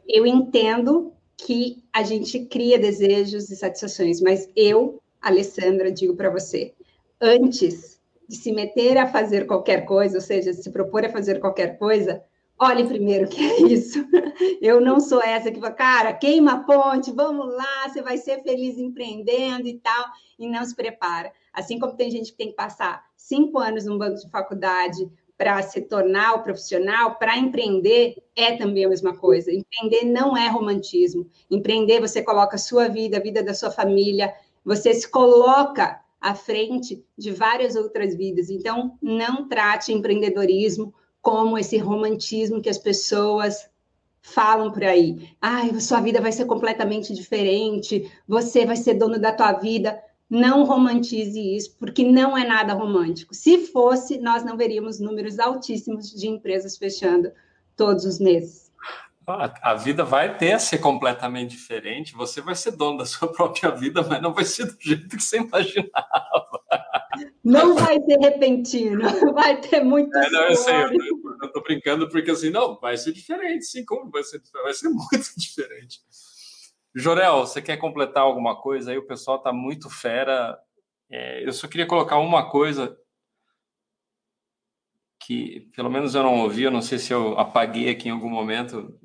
eu 0.08 0.26
entendo 0.26 1.12
que 1.36 1.82
a 1.92 2.02
gente 2.02 2.46
cria 2.46 2.78
desejos 2.78 3.50
e 3.50 3.56
satisfações, 3.56 4.22
mas 4.22 4.48
eu, 4.56 5.02
Alessandra, 5.20 5.92
digo 5.92 6.16
para 6.16 6.30
você, 6.30 6.72
antes 7.20 8.00
de 8.26 8.36
se 8.36 8.50
meter 8.50 8.96
a 8.96 9.06
fazer 9.06 9.46
qualquer 9.46 9.84
coisa, 9.84 10.16
ou 10.16 10.22
seja, 10.22 10.52
de 10.52 10.62
se 10.62 10.70
propor 10.70 11.04
a 11.04 11.10
fazer 11.10 11.38
qualquer 11.38 11.78
coisa, 11.78 12.22
Olhe 12.60 12.86
primeiro 12.86 13.28
que 13.28 13.40
é 13.40 13.62
isso. 13.62 14.04
Eu 14.60 14.80
não 14.80 14.98
sou 14.98 15.22
essa 15.22 15.50
que 15.50 15.60
fala, 15.60 15.72
cara, 15.72 16.12
queima 16.12 16.52
a 16.52 16.58
ponte, 16.64 17.12
vamos 17.12 17.54
lá, 17.54 17.88
você 17.88 18.02
vai 18.02 18.18
ser 18.18 18.42
feliz 18.42 18.78
empreendendo 18.78 19.68
e 19.68 19.78
tal, 19.78 20.06
e 20.38 20.48
não 20.48 20.64
se 20.64 20.74
prepara. 20.74 21.32
Assim 21.52 21.78
como 21.78 21.96
tem 21.96 22.10
gente 22.10 22.32
que 22.32 22.38
tem 22.38 22.48
que 22.48 22.56
passar 22.56 23.04
cinco 23.16 23.58
anos 23.58 23.84
num 23.84 23.96
banco 23.96 24.16
de 24.16 24.28
faculdade 24.28 25.08
para 25.36 25.62
se 25.62 25.82
tornar 25.82 26.34
o 26.34 26.42
profissional, 26.42 27.14
para 27.14 27.38
empreender 27.38 28.16
é 28.34 28.56
também 28.56 28.84
a 28.84 28.88
mesma 28.88 29.16
coisa. 29.16 29.52
Empreender 29.52 30.04
não 30.04 30.36
é 30.36 30.48
romantismo. 30.48 31.30
Empreender, 31.48 32.00
você 32.00 32.20
coloca 32.20 32.56
a 32.56 32.58
sua 32.58 32.88
vida, 32.88 33.18
a 33.18 33.22
vida 33.22 33.40
da 33.40 33.54
sua 33.54 33.70
família, 33.70 34.34
você 34.64 34.92
se 34.92 35.08
coloca 35.08 36.00
à 36.20 36.34
frente 36.34 37.04
de 37.16 37.30
várias 37.30 37.76
outras 37.76 38.16
vidas. 38.16 38.50
Então, 38.50 38.98
não 39.00 39.48
trate 39.48 39.92
empreendedorismo 39.92 40.92
como 41.28 41.58
esse 41.58 41.76
romantismo 41.76 42.62
que 42.62 42.70
as 42.70 42.78
pessoas 42.78 43.68
falam 44.22 44.72
por 44.72 44.82
aí. 44.82 45.28
Ai, 45.38 45.78
sua 45.78 46.00
vida 46.00 46.22
vai 46.22 46.32
ser 46.32 46.46
completamente 46.46 47.12
diferente, 47.12 48.10
você 48.26 48.64
vai 48.64 48.76
ser 48.76 48.94
dono 48.94 49.18
da 49.18 49.30
tua 49.30 49.52
vida. 49.52 50.02
Não 50.30 50.64
romantize 50.64 51.38
isso, 51.38 51.76
porque 51.78 52.02
não 52.02 52.36
é 52.36 52.46
nada 52.46 52.72
romântico. 52.72 53.34
Se 53.34 53.66
fosse, 53.66 54.16
nós 54.16 54.42
não 54.42 54.56
veríamos 54.56 54.98
números 54.98 55.38
altíssimos 55.38 56.10
de 56.10 56.28
empresas 56.28 56.78
fechando 56.78 57.30
todos 57.76 58.06
os 58.06 58.18
meses. 58.18 58.72
A 59.26 59.74
vida 59.74 60.04
vai 60.04 60.38
ter 60.38 60.52
a 60.52 60.58
ser 60.58 60.78
completamente 60.78 61.50
diferente. 61.50 62.14
Você 62.14 62.40
vai 62.40 62.54
ser 62.54 62.70
dono 62.70 62.96
da 62.96 63.04
sua 63.04 63.28
própria 63.30 63.70
vida, 63.70 64.02
mas 64.02 64.22
não 64.22 64.32
vai 64.32 64.46
ser 64.46 64.64
do 64.64 64.78
jeito 64.80 65.14
que 65.14 65.22
você 65.22 65.36
imaginava. 65.36 66.58
Não 67.44 67.74
vai 67.74 68.00
ser 68.00 68.18
repentino, 68.18 69.02
vai 69.34 69.60
ter 69.60 69.82
muito. 69.82 70.16
É, 70.16 70.30
não, 70.30 70.42
eu 70.42 70.56
sei, 70.56 70.74
eu, 70.74 71.46
estou 71.46 71.62
brincando 71.62 72.08
porque 72.08 72.30
assim, 72.30 72.50
não, 72.50 72.78
vai 72.78 72.96
ser 72.96 73.12
diferente, 73.12 73.64
sim, 73.64 73.84
como 73.84 74.10
vai 74.10 74.22
ser, 74.22 74.40
vai 74.62 74.72
ser 74.72 74.88
muito 74.90 75.32
diferente. 75.36 76.00
Jorel, 76.94 77.40
você 77.40 77.62
quer 77.62 77.76
completar 77.76 78.22
alguma 78.22 78.60
coisa 78.60 78.90
aí? 78.90 78.98
O 78.98 79.06
pessoal 79.06 79.38
está 79.38 79.52
muito 79.52 79.88
fera. 79.88 80.58
É, 81.10 81.46
eu 81.46 81.52
só 81.52 81.68
queria 81.68 81.86
colocar 81.86 82.18
uma 82.18 82.50
coisa 82.50 82.98
que 85.20 85.68
pelo 85.76 85.90
menos 85.90 86.14
eu 86.14 86.22
não 86.22 86.40
ouvi, 86.40 86.62
eu 86.62 86.70
não 86.70 86.80
sei 86.80 86.98
se 86.98 87.12
eu 87.12 87.38
apaguei 87.38 87.90
aqui 87.90 88.08
em 88.08 88.12
algum 88.12 88.30
momento. 88.30 88.98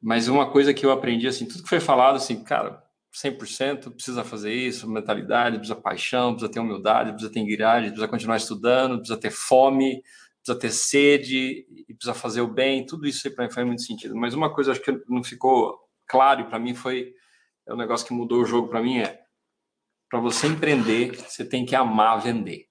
Mas 0.00 0.28
uma 0.28 0.50
coisa 0.50 0.72
que 0.72 0.86
eu 0.86 0.92
aprendi, 0.92 1.26
assim, 1.26 1.46
tudo 1.46 1.64
que 1.64 1.68
foi 1.68 1.80
falado, 1.80 2.16
assim, 2.16 2.44
cara, 2.44 2.85
100% 3.24 3.92
precisa 3.92 4.22
fazer 4.22 4.52
isso, 4.52 4.88
mentalidade, 4.88 5.56
precisa 5.56 5.80
paixão, 5.80 6.32
precisa 6.32 6.52
ter 6.52 6.60
humildade, 6.60 7.12
precisa 7.12 7.32
ter 7.32 7.40
integridade, 7.40 7.86
precisa 7.86 8.08
continuar 8.08 8.36
estudando, 8.36 8.98
precisa 8.98 9.18
ter 9.18 9.30
fome, 9.30 10.02
precisa 10.42 10.58
ter 10.58 10.70
sede, 10.70 11.66
e 11.88 11.94
precisa 11.94 12.12
fazer 12.12 12.42
o 12.42 12.48
bem, 12.48 12.84
tudo 12.84 13.06
isso 13.06 13.26
aí 13.26 13.34
para 13.34 13.46
mim 13.46 13.52
faz 13.52 13.66
muito 13.66 13.82
sentido. 13.82 14.14
Mas 14.14 14.34
uma 14.34 14.52
coisa 14.52 14.72
acho 14.72 14.82
que 14.82 14.92
não 15.08 15.24
ficou 15.24 15.78
claro 16.06 16.46
para 16.46 16.58
mim 16.58 16.74
foi 16.74 17.14
é 17.66 17.72
um 17.72 17.76
negócio 17.76 18.06
que 18.06 18.12
mudou 18.12 18.42
o 18.42 18.46
jogo 18.46 18.68
para 18.68 18.80
mim 18.82 18.98
é 18.98 19.20
para 20.08 20.20
você 20.20 20.46
empreender, 20.46 21.16
você 21.16 21.44
tem 21.44 21.66
que 21.66 21.74
amar 21.74 22.20
vender. 22.20 22.66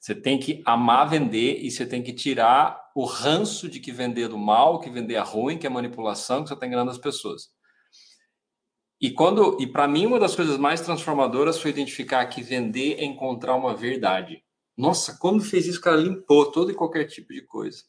Você 0.00 0.14
tem 0.14 0.38
que 0.38 0.62
amar 0.66 1.08
vender 1.08 1.60
e 1.62 1.70
você 1.70 1.86
tem 1.86 2.02
que 2.02 2.12
tirar 2.12 2.90
o 2.94 3.04
ranço 3.04 3.68
de 3.68 3.78
que 3.78 3.92
vender 3.92 4.24
é 4.24 4.28
do 4.28 4.36
mal, 4.36 4.80
que 4.80 4.90
vender 4.90 5.14
é 5.14 5.20
ruim, 5.20 5.56
que 5.56 5.66
é 5.66 5.70
manipulação, 5.70 6.42
que 6.42 6.48
você 6.48 6.54
está 6.54 6.66
enganando 6.66 6.90
as 6.90 6.98
pessoas. 6.98 7.50
E 9.04 9.10
quando 9.10 9.60
e 9.60 9.66
para 9.66 9.86
mim 9.86 10.06
uma 10.06 10.18
das 10.18 10.34
coisas 10.34 10.56
mais 10.56 10.80
transformadoras 10.80 11.60
foi 11.60 11.70
identificar 11.70 12.24
que 12.24 12.42
vender 12.42 12.94
é 12.98 13.04
encontrar 13.04 13.54
uma 13.54 13.76
verdade. 13.76 14.42
Nossa, 14.74 15.18
quando 15.20 15.44
fez 15.44 15.66
isso, 15.66 15.78
o 15.78 15.82
cara 15.82 15.98
limpou 15.98 16.50
todo 16.50 16.70
e 16.70 16.74
qualquer 16.74 17.04
tipo 17.04 17.30
de 17.34 17.42
coisa. 17.42 17.84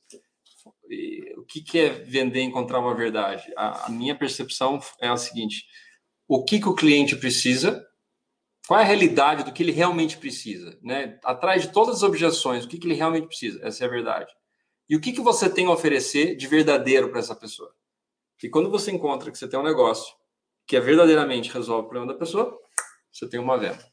E, 0.89 1.33
o 1.37 1.43
que, 1.43 1.61
que 1.61 1.79
é 1.79 1.87
vender 1.87 2.41
e 2.41 2.43
encontrar 2.43 2.81
uma 2.81 2.93
verdade? 2.93 3.45
A, 3.55 3.85
a 3.85 3.89
minha 3.89 4.13
percepção 4.13 4.77
é 4.99 5.07
a 5.07 5.15
seguinte: 5.15 5.65
o 6.27 6.43
que, 6.43 6.59
que 6.59 6.67
o 6.67 6.75
cliente 6.75 7.15
precisa 7.15 7.81
qual 8.67 8.81
é 8.81 8.83
a 8.83 8.85
realidade 8.85 9.45
do 9.45 9.53
que 9.53 9.63
ele 9.63 9.71
realmente 9.71 10.17
precisa, 10.17 10.77
né? 10.83 11.17
Atrás 11.23 11.61
de 11.61 11.71
todas 11.71 11.95
as 11.95 12.03
objeções, 12.03 12.65
o 12.65 12.67
que, 12.67 12.77
que 12.77 12.87
ele 12.87 12.93
realmente 12.93 13.27
precisa? 13.27 13.57
Essa 13.63 13.85
é 13.85 13.87
a 13.87 13.89
verdade. 13.89 14.33
E 14.89 14.97
o 14.97 14.99
que, 14.99 15.13
que 15.13 15.21
você 15.21 15.49
tem 15.49 15.67
a 15.67 15.71
oferecer 15.71 16.35
de 16.35 16.45
verdadeiro 16.45 17.07
para 17.09 17.19
essa 17.19 17.35
pessoa? 17.35 17.73
E 18.43 18.49
quando 18.49 18.69
você 18.69 18.91
encontra 18.91 19.31
que 19.31 19.37
você 19.37 19.47
tem 19.47 19.57
um 19.57 19.63
negócio 19.63 20.13
que 20.65 20.75
é 20.75 20.79
verdadeiramente 20.79 21.51
resolve 21.51 21.85
o 21.85 21.89
problema 21.89 22.13
da 22.13 22.19
pessoa, 22.19 22.59
você 23.11 23.27
tem 23.27 23.39
uma 23.39 23.57
venda. 23.57 23.85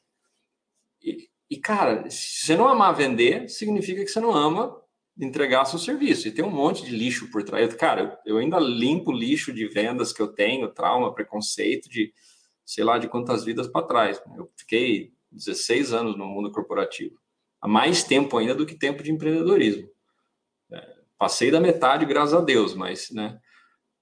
E, 1.03 1.29
e, 1.51 1.57
cara, 1.59 2.09
se 2.11 2.47
você 2.47 2.57
não 2.57 2.69
amar 2.69 2.95
vender, 2.95 3.49
significa 3.49 4.03
que 4.03 4.11
você 4.11 4.21
não 4.21 4.35
ama 4.35 4.81
entregar 5.19 5.65
seu 5.65 5.79
serviço. 5.79 6.27
E 6.27 6.33
tem 6.33 6.45
um 6.45 6.51
monte 6.51 6.85
de 6.85 6.97
lixo 6.97 7.31
por 7.31 7.43
trás. 7.43 7.75
Cara, 7.75 8.19
eu 8.25 8.39
ainda 8.39 8.59
limpo 8.59 9.13
lixo 9.13 9.53
de 9.53 9.67
vendas 9.69 10.13
que 10.13 10.23
eu 10.23 10.29
tenho, 10.29 10.73
trauma, 10.73 11.15
preconceito 11.15 11.89
de 11.89 12.13
sei 12.65 12.85
lá 12.85 12.99
de 12.99 13.09
quantas 13.09 13.45
vidas 13.45 13.69
para 13.69 13.87
trás. 13.87 14.23
Eu 14.37 14.51
fiquei 14.57 15.13
16 15.31 15.93
anos 15.93 16.17
no 16.17 16.27
mundo 16.27 16.51
corporativo, 16.51 17.19
há 17.61 17.69
mais 17.69 18.05
tempo 18.05 18.37
ainda 18.37 18.55
do 18.55 18.67
que 18.67 18.75
tempo 18.75 19.03
de 19.03 19.13
empreendedorismo. 19.13 19.89
É, 20.71 20.97
passei 21.19 21.51
da 21.51 21.61
metade, 21.61 22.07
graças 22.07 22.35
a 22.35 22.41
Deus, 22.41 22.75
mas, 22.75 23.11
né? 23.11 23.39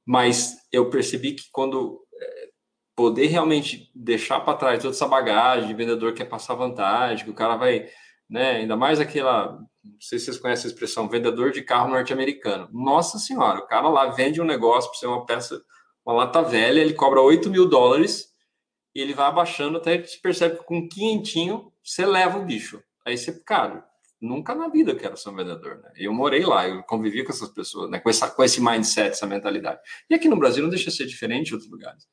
Mas 0.05 0.57
eu 0.73 0.91
percebi 0.91 1.33
que 1.33 1.45
quando 1.53 2.05
poder 3.01 3.29
realmente 3.29 3.91
deixar 3.95 4.41
para 4.41 4.59
trás 4.59 4.83
toda 4.83 4.95
essa 4.95 5.09
bagagem, 5.09 5.69
de 5.69 5.73
vendedor 5.73 6.12
quer 6.12 6.27
passar 6.27 6.53
vantagem, 6.53 7.25
que 7.25 7.31
o 7.31 7.35
cara 7.35 7.57
vai, 7.57 7.89
né? 8.29 8.57
Ainda 8.57 8.77
mais 8.77 9.01
aquela, 9.01 9.53
não 9.83 9.99
sei 9.99 10.19
se 10.19 10.27
vocês 10.27 10.37
conhecem 10.37 10.69
a 10.69 10.70
expressão, 10.70 11.09
vendedor 11.09 11.51
de 11.51 11.62
carro 11.62 11.89
norte-americano. 11.89 12.69
Nossa 12.70 13.19
senhora, 13.19 13.61
o 13.61 13.67
cara 13.67 13.89
lá 13.89 14.11
vende 14.11 14.39
um 14.39 14.45
negócio 14.45 14.91
para 14.91 15.01
ser 15.01 15.07
uma 15.07 15.25
peça, 15.25 15.62
uma 16.05 16.15
lata 16.15 16.43
velha, 16.43 16.79
ele 16.79 16.93
cobra 16.93 17.23
8 17.23 17.49
mil 17.49 17.67
dólares 17.67 18.35
e 18.95 19.01
ele 19.01 19.15
vai 19.15 19.29
abaixando 19.29 19.79
até 19.79 19.97
que 19.97 20.07
você 20.07 20.19
percebe 20.19 20.59
que 20.59 20.65
com 20.65 20.87
quinhentinho 20.87 21.73
você 21.83 22.05
leva 22.05 22.39
o 22.39 22.45
bicho. 22.45 22.83
Aí 23.07 23.17
você, 23.17 23.33
cara, 23.45 23.83
nunca 24.20 24.55
na 24.55 24.69
vida 24.69 24.95
quero 24.95 25.17
ser 25.17 25.31
um 25.31 25.37
vendedor, 25.37 25.79
né? 25.79 25.91
Eu 25.97 26.12
morei 26.12 26.45
lá, 26.45 26.69
eu 26.69 26.83
convivi 26.83 27.25
com 27.25 27.33
essas 27.33 27.49
pessoas, 27.49 27.91
né? 27.91 27.99
Com, 27.99 28.11
essa, 28.11 28.29
com 28.29 28.45
esse 28.45 28.61
mindset, 28.61 29.12
essa 29.12 29.27
mentalidade. 29.27 29.81
E 30.11 30.15
aqui 30.15 30.29
no 30.29 30.37
Brasil 30.37 30.62
não 30.62 30.69
deixa 30.69 30.91
de 30.91 30.97
ser 30.99 31.07
diferente 31.07 31.47
de 31.47 31.55
outros 31.55 31.70
lugares. 31.70 32.07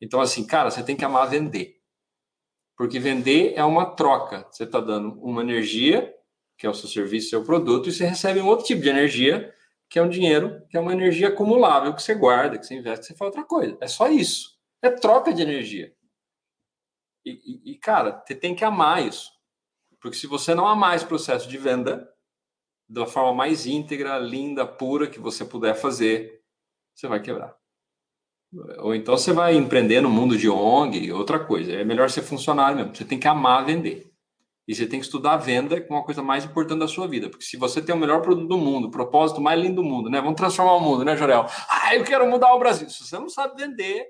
Então, 0.00 0.20
assim, 0.20 0.46
cara, 0.46 0.70
você 0.70 0.82
tem 0.82 0.96
que 0.96 1.04
amar 1.04 1.28
vender. 1.28 1.80
Porque 2.76 2.98
vender 2.98 3.52
é 3.54 3.64
uma 3.64 3.94
troca. 3.94 4.46
Você 4.50 4.64
está 4.64 4.80
dando 4.80 5.20
uma 5.20 5.42
energia, 5.42 6.14
que 6.56 6.66
é 6.66 6.70
o 6.70 6.74
seu 6.74 6.88
serviço, 6.88 7.28
seu 7.28 7.44
produto, 7.44 7.88
e 7.88 7.92
você 7.92 8.06
recebe 8.06 8.40
um 8.40 8.46
outro 8.46 8.64
tipo 8.64 8.80
de 8.80 8.88
energia, 8.88 9.54
que 9.88 9.98
é 9.98 10.02
um 10.02 10.08
dinheiro, 10.08 10.66
que 10.68 10.76
é 10.76 10.80
uma 10.80 10.92
energia 10.92 11.28
acumulável 11.28 11.94
que 11.94 12.02
você 12.02 12.14
guarda, 12.14 12.58
que 12.58 12.66
você 12.66 12.74
investe, 12.74 13.00
que 13.00 13.06
você 13.08 13.18
faz 13.18 13.28
outra 13.28 13.44
coisa. 13.44 13.76
É 13.80 13.88
só 13.88 14.08
isso. 14.08 14.58
É 14.80 14.88
troca 14.88 15.32
de 15.32 15.42
energia. 15.42 15.94
E, 17.24 17.32
e, 17.32 17.72
e, 17.72 17.78
cara, 17.78 18.22
você 18.24 18.34
tem 18.34 18.54
que 18.54 18.64
amar 18.64 19.06
isso. 19.06 19.30
Porque 20.00 20.16
se 20.16 20.26
você 20.26 20.54
não 20.54 20.66
amar 20.66 20.96
esse 20.96 21.04
processo 21.04 21.46
de 21.46 21.58
venda 21.58 22.08
da 22.88 23.06
forma 23.06 23.34
mais 23.34 23.66
íntegra, 23.66 24.18
linda, 24.18 24.66
pura 24.66 25.06
que 25.06 25.20
você 25.20 25.44
puder 25.44 25.74
fazer, 25.74 26.42
você 26.94 27.06
vai 27.06 27.20
quebrar. 27.20 27.59
Ou 28.78 28.94
então 28.94 29.16
você 29.16 29.32
vai 29.32 29.54
empreender 29.54 30.00
no 30.00 30.10
mundo 30.10 30.36
de 30.36 30.48
ONG, 30.48 31.12
outra 31.12 31.38
coisa. 31.38 31.72
É 31.72 31.84
melhor 31.84 32.10
ser 32.10 32.22
funcionário 32.22 32.76
mesmo. 32.76 32.94
Você 32.94 33.04
tem 33.04 33.18
que 33.18 33.28
amar 33.28 33.64
vender. 33.64 34.10
E 34.66 34.74
você 34.74 34.86
tem 34.86 35.00
que 35.00 35.06
estudar 35.06 35.32
a 35.32 35.36
venda 35.36 35.80
como 35.80 35.98
uma 35.98 36.04
coisa 36.04 36.22
mais 36.22 36.44
importante 36.44 36.78
da 36.80 36.88
sua 36.88 37.06
vida. 37.08 37.28
Porque 37.28 37.44
se 37.44 37.56
você 37.56 37.82
tem 37.82 37.94
o 37.94 37.98
melhor 37.98 38.22
produto 38.22 38.46
do 38.46 38.58
mundo, 38.58 38.88
o 38.88 38.90
propósito 38.90 39.40
mais 39.40 39.60
lindo 39.60 39.76
do 39.76 39.84
mundo, 39.84 40.08
né? 40.08 40.20
Vamos 40.20 40.36
transformar 40.36 40.74
o 40.74 40.80
mundo, 40.80 41.04
né, 41.04 41.16
Jorel? 41.16 41.46
Ah, 41.68 41.94
eu 41.94 42.04
quero 42.04 42.28
mudar 42.28 42.54
o 42.54 42.58
Brasil. 42.58 42.88
Se 42.88 43.04
você 43.04 43.18
não 43.18 43.28
sabe 43.28 43.60
vender, 43.60 44.06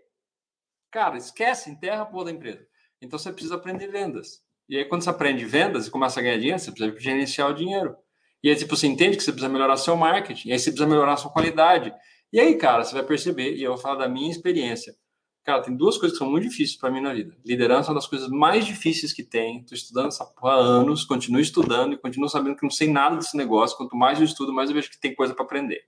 cara, 0.90 1.16
esquece, 1.16 1.70
enterra 1.70 2.02
a 2.02 2.06
porra 2.06 2.26
da 2.26 2.30
empresa. 2.32 2.66
Então 3.00 3.18
você 3.18 3.32
precisa 3.32 3.54
aprender 3.54 3.88
vendas. 3.88 4.42
E 4.68 4.76
aí, 4.76 4.84
quando 4.84 5.02
você 5.02 5.10
aprende 5.10 5.44
vendas 5.44 5.86
e 5.86 5.90
começa 5.90 6.20
a 6.20 6.22
ganhar 6.22 6.38
dinheiro, 6.38 6.58
você 6.58 6.70
precisa 6.70 6.98
gerenciar 6.98 7.50
o 7.50 7.54
dinheiro. 7.54 7.96
E 8.42 8.48
aí, 8.48 8.56
tipo, 8.56 8.76
você 8.76 8.86
entende 8.86 9.16
que 9.16 9.22
você 9.22 9.32
precisa 9.32 9.52
melhorar 9.52 9.76
seu 9.76 9.96
marketing, 9.96 10.48
e 10.48 10.52
aí 10.52 10.58
você 10.58 10.70
precisa 10.70 10.88
melhorar 10.88 11.16
sua 11.16 11.30
qualidade. 11.30 11.92
E 12.33 12.39
aí, 12.39 12.57
cara, 12.57 12.84
você 12.84 12.94
vai 12.94 13.05
perceber, 13.05 13.55
e 13.57 13.62
eu 13.62 13.73
vou 13.73 13.81
falar 13.81 13.97
da 13.97 14.09
minha 14.09 14.31
experiência. 14.31 14.94
Cara, 15.42 15.62
tem 15.62 15.75
duas 15.75 15.97
coisas 15.97 16.17
que 16.17 16.23
são 16.23 16.31
muito 16.31 16.49
difíceis 16.49 16.76
para 16.78 16.91
mim 16.91 17.00
na 17.00 17.12
vida. 17.15 17.36
Liderança 17.44 17.89
é 17.89 17.91
uma 17.91 17.94
das 17.97 18.07
coisas 18.07 18.28
mais 18.28 18.65
difíceis 18.67 19.12
que 19.12 19.23
tem. 19.23 19.60
Estou 19.60 19.76
estudando 19.76 20.09
essa 20.09 20.25
porra 20.25 20.55
há 20.55 20.59
anos, 20.59 21.05
continuo 21.05 21.41
estudando 21.41 21.94
e 21.94 21.99
continuo 21.99 22.28
sabendo 22.28 22.57
que 22.57 22.62
não 22.62 22.70
sei 22.70 22.89
nada 22.89 23.17
desse 23.17 23.36
negócio. 23.36 23.76
Quanto 23.76 23.97
mais 23.97 24.18
eu 24.18 24.25
estudo, 24.25 24.52
mais 24.52 24.68
eu 24.68 24.75
vejo 24.76 24.91
que 24.91 25.00
tem 25.00 25.15
coisa 25.15 25.34
para 25.34 25.44
aprender. 25.44 25.83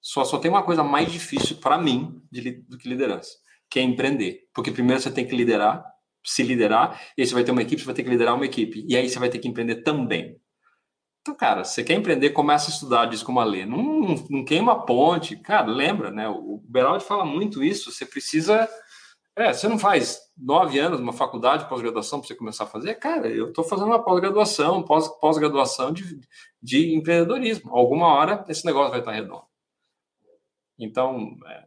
Só, 0.00 0.24
só 0.24 0.38
tem 0.38 0.50
uma 0.50 0.62
coisa 0.62 0.82
mais 0.82 1.10
difícil 1.12 1.56
para 1.56 1.76
mim 1.76 2.22
de, 2.30 2.52
do 2.62 2.78
que 2.78 2.88
liderança 2.88 3.36
que 3.70 3.78
é 3.78 3.82
empreender. 3.82 4.48
Porque 4.52 4.72
primeiro 4.72 5.00
você 5.00 5.10
tem 5.10 5.26
que 5.26 5.34
liderar, 5.34 5.84
se 6.24 6.42
liderar, 6.42 7.00
e 7.16 7.22
aí 7.22 7.26
você 7.26 7.32
vai 7.32 7.44
ter 7.44 7.52
uma 7.52 7.62
equipe, 7.62 7.80
você 7.80 7.86
vai 7.86 7.94
ter 7.94 8.02
que 8.02 8.10
liderar 8.10 8.34
uma 8.34 8.44
equipe. 8.44 8.84
E 8.86 8.96
aí 8.96 9.08
você 9.08 9.18
vai 9.18 9.30
ter 9.30 9.38
que 9.38 9.48
empreender 9.48 9.76
também. 9.76 10.38
Então, 11.22 11.34
cara, 11.34 11.64
você 11.64 11.84
quer 11.84 11.94
empreender, 11.94 12.30
começa 12.30 12.70
a 12.70 12.74
estudar, 12.74 13.02
a 13.02 13.44
ler. 13.44 13.66
Não, 13.66 13.82
não, 13.82 14.14
não 14.30 14.44
queima 14.44 14.86
ponte. 14.86 15.36
Cara, 15.36 15.66
lembra, 15.66 16.10
né? 16.10 16.28
O 16.28 16.62
Beraldi 16.66 17.04
fala 17.04 17.24
muito 17.26 17.62
isso. 17.62 17.92
Você 17.92 18.06
precisa. 18.06 18.68
É, 19.36 19.52
você 19.52 19.68
não 19.68 19.78
faz 19.78 20.18
nove 20.36 20.78
anos, 20.78 20.98
uma 21.00 21.12
faculdade, 21.12 21.68
pós-graduação, 21.68 22.18
para 22.18 22.28
você 22.28 22.34
começar 22.34 22.64
a 22.64 22.66
fazer? 22.66 22.94
Cara, 22.94 23.28
eu 23.28 23.48
estou 23.50 23.64
fazendo 23.64 23.88
uma 23.88 24.02
pós-graduação, 24.02 24.82
pós-graduação 24.82 25.92
de, 25.92 26.20
de 26.62 26.94
empreendedorismo. 26.94 27.70
Alguma 27.74 28.08
hora 28.08 28.44
esse 28.48 28.64
negócio 28.64 28.90
vai 28.90 29.00
estar 29.00 29.12
redondo. 29.12 29.44
Então, 30.78 31.36
é, 31.46 31.66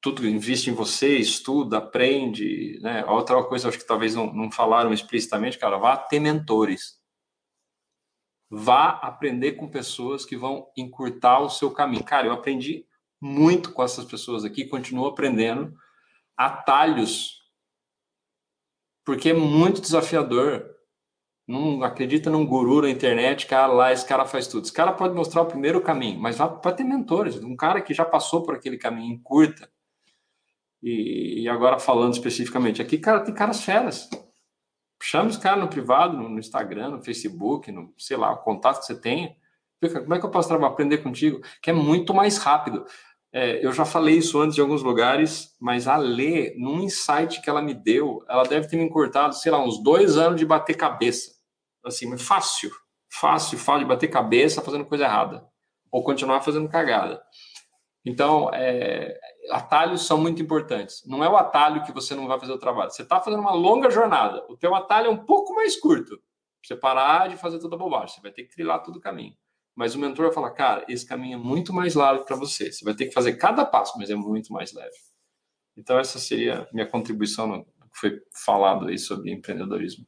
tudo 0.00 0.26
investe 0.26 0.70
em 0.70 0.74
você, 0.74 1.16
estuda, 1.18 1.78
aprende, 1.78 2.78
né? 2.80 3.04
Outra 3.06 3.42
coisa, 3.44 3.68
acho 3.68 3.78
que 3.78 3.86
talvez 3.86 4.14
não, 4.14 4.32
não 4.32 4.50
falaram 4.50 4.92
explicitamente, 4.92 5.58
cara, 5.58 5.76
vá 5.76 5.96
ter 5.96 6.18
mentores. 6.18 6.99
Vá 8.50 8.90
aprender 9.02 9.52
com 9.52 9.68
pessoas 9.68 10.24
que 10.24 10.36
vão 10.36 10.66
encurtar 10.76 11.40
o 11.40 11.48
seu 11.48 11.70
caminho. 11.70 12.02
Cara, 12.02 12.26
eu 12.26 12.32
aprendi 12.32 12.84
muito 13.20 13.72
com 13.72 13.82
essas 13.82 14.04
pessoas 14.04 14.44
aqui, 14.44 14.64
continuo 14.64 15.06
aprendendo 15.06 15.74
atalhos, 16.36 17.42
porque 19.04 19.30
é 19.30 19.34
muito 19.34 19.80
desafiador. 19.80 20.68
Não 21.46 21.82
acredita 21.82 22.30
num 22.30 22.46
guru 22.46 22.82
na 22.82 22.90
internet, 22.90 23.46
cara, 23.46 23.72
lá 23.72 23.92
esse 23.92 24.06
cara 24.06 24.24
faz 24.24 24.46
tudo. 24.46 24.64
Esse 24.64 24.72
cara 24.72 24.92
pode 24.92 25.14
mostrar 25.14 25.42
o 25.42 25.46
primeiro 25.46 25.80
caminho, 25.80 26.18
mas 26.18 26.36
vá 26.36 26.48
para 26.48 26.72
ter 26.72 26.84
mentores, 26.84 27.36
um 27.42 27.56
cara 27.56 27.80
que 27.80 27.94
já 27.94 28.04
passou 28.04 28.42
por 28.42 28.54
aquele 28.54 28.78
caminho, 28.78 29.14
encurta 29.14 29.70
e, 30.82 31.42
e, 31.42 31.48
agora 31.48 31.78
falando 31.78 32.14
especificamente 32.14 32.80
aqui, 32.80 32.98
cara, 32.98 33.20
tem 33.20 33.34
caras 33.34 33.62
feras. 33.62 34.08
Chama 35.02 35.30
os 35.30 35.36
caras 35.36 35.60
no 35.60 35.68
privado, 35.68 36.16
no, 36.16 36.38
Instagram, 36.38 36.90
no 36.90 37.02
Facebook, 37.02 37.72
no, 37.72 37.92
sei 37.96 38.16
lá, 38.16 38.32
o 38.32 38.38
contato 38.38 38.80
que 38.80 38.86
você 38.86 39.00
tenha. 39.00 39.34
Como 39.80 40.14
é 40.14 40.18
que 40.18 40.26
eu 40.26 40.30
posso 40.30 40.48
trabalhar, 40.48 40.72
aprender 40.72 40.98
contigo? 40.98 41.40
Que 41.62 41.70
é 41.70 41.72
muito 41.72 42.12
mais 42.12 42.36
rápido. 42.36 42.84
É, 43.32 43.64
eu 43.64 43.72
já 43.72 43.84
falei 43.84 44.18
isso 44.18 44.40
antes 44.40 44.58
em 44.58 44.60
alguns 44.60 44.82
lugares, 44.82 45.54
mas 45.60 45.86
a 45.86 45.96
Lê, 45.96 46.54
num 46.58 46.80
insight 46.80 47.40
que 47.40 47.48
ela 47.48 47.62
me 47.62 47.72
deu, 47.72 48.24
ela 48.28 48.42
deve 48.42 48.66
ter 48.66 48.76
me 48.76 48.82
encurtado, 48.82 49.34
sei 49.34 49.52
lá, 49.52 49.62
uns 49.62 49.82
dois 49.82 50.16
anos 50.18 50.38
de 50.38 50.44
bater 50.44 50.76
cabeça. 50.76 51.30
Assim, 51.84 52.18
fácil, 52.18 52.70
fácil, 53.08 53.58
fácil 53.58 53.84
de 53.84 53.88
bater 53.88 54.08
cabeça 54.08 54.60
fazendo 54.60 54.84
coisa 54.84 55.04
errada. 55.04 55.46
Ou 55.90 56.04
continuar 56.04 56.42
fazendo 56.42 56.68
cagada. 56.68 57.22
Então, 58.04 58.50
é, 58.54 59.18
atalhos 59.50 60.06
são 60.06 60.18
muito 60.18 60.40
importantes. 60.40 61.02
Não 61.06 61.22
é 61.22 61.28
o 61.28 61.36
atalho 61.36 61.82
que 61.82 61.92
você 61.92 62.14
não 62.14 62.26
vai 62.26 62.40
fazer 62.40 62.52
o 62.52 62.58
trabalho. 62.58 62.90
Você 62.90 63.02
está 63.02 63.20
fazendo 63.20 63.40
uma 63.40 63.52
longa 63.52 63.90
jornada. 63.90 64.44
O 64.48 64.56
teu 64.56 64.74
atalho 64.74 65.08
é 65.08 65.10
um 65.10 65.24
pouco 65.24 65.54
mais 65.54 65.78
curto. 65.78 66.20
Você 66.64 66.76
parar 66.76 67.28
de 67.28 67.36
fazer 67.36 67.58
toda 67.58 67.76
a 67.76 67.78
bobagem. 67.78 68.14
Você 68.14 68.20
vai 68.20 68.32
ter 68.32 68.44
que 68.44 68.54
trilhar 68.54 68.82
todo 68.82 68.96
o 68.96 69.00
caminho. 69.00 69.34
Mas 69.74 69.94
o 69.94 69.98
mentor 69.98 70.26
vai 70.26 70.34
falar, 70.34 70.50
cara, 70.50 70.84
esse 70.88 71.06
caminho 71.06 71.38
é 71.38 71.42
muito 71.42 71.72
mais 71.72 71.94
largo 71.94 72.24
para 72.24 72.36
você. 72.36 72.72
Você 72.72 72.84
vai 72.84 72.94
ter 72.94 73.06
que 73.06 73.12
fazer 73.12 73.34
cada 73.34 73.64
passo, 73.64 73.98
mas 73.98 74.10
é 74.10 74.14
muito 74.14 74.52
mais 74.52 74.72
leve. 74.72 74.96
Então, 75.76 75.98
essa 75.98 76.18
seria 76.18 76.68
minha 76.72 76.86
contribuição 76.86 77.46
no 77.46 77.64
que 77.64 77.98
foi 77.98 78.20
falado 78.44 78.88
aí 78.88 78.98
sobre 78.98 79.32
empreendedorismo. 79.32 80.06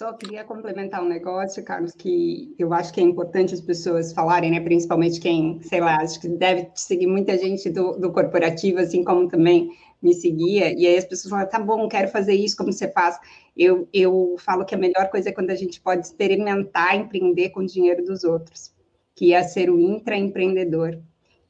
Só 0.00 0.14
queria 0.14 0.44
complementar 0.44 1.04
um 1.04 1.08
negócio, 1.08 1.62
Carlos, 1.62 1.92
que 1.92 2.54
eu 2.58 2.72
acho 2.72 2.90
que 2.90 3.02
é 3.02 3.04
importante 3.04 3.52
as 3.52 3.60
pessoas 3.60 4.14
falarem, 4.14 4.50
né? 4.50 4.58
Principalmente 4.58 5.20
quem, 5.20 5.60
sei 5.60 5.78
lá, 5.78 5.96
acho 5.96 6.18
que 6.18 6.26
deve 6.26 6.70
seguir 6.74 7.06
muita 7.06 7.36
gente 7.36 7.68
do, 7.68 7.92
do 7.98 8.10
corporativo, 8.10 8.78
assim 8.78 9.04
como 9.04 9.28
também 9.28 9.70
me 10.00 10.14
seguia, 10.14 10.72
e 10.72 10.86
aí 10.86 10.96
as 10.96 11.04
pessoas 11.04 11.28
falam, 11.28 11.46
tá 11.46 11.58
bom, 11.58 11.86
quero 11.86 12.08
fazer 12.08 12.32
isso, 12.32 12.56
como 12.56 12.72
você 12.72 12.90
faz? 12.90 13.18
Eu, 13.54 13.86
eu 13.92 14.36
falo 14.38 14.64
que 14.64 14.74
a 14.74 14.78
melhor 14.78 15.10
coisa 15.10 15.28
é 15.28 15.32
quando 15.32 15.50
a 15.50 15.54
gente 15.54 15.78
pode 15.82 16.06
experimentar 16.06 16.96
empreender 16.96 17.50
com 17.50 17.60
o 17.60 17.66
dinheiro 17.66 18.02
dos 18.02 18.24
outros, 18.24 18.72
que 19.14 19.26
ia 19.26 19.42
ser 19.42 19.68
o 19.68 19.78
intraempreendedor. 19.78 20.98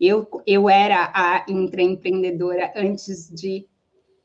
Eu, 0.00 0.26
eu 0.44 0.68
era 0.68 1.12
a 1.14 1.46
intraempreendedora 1.48 2.72
antes 2.74 3.30
de 3.30 3.69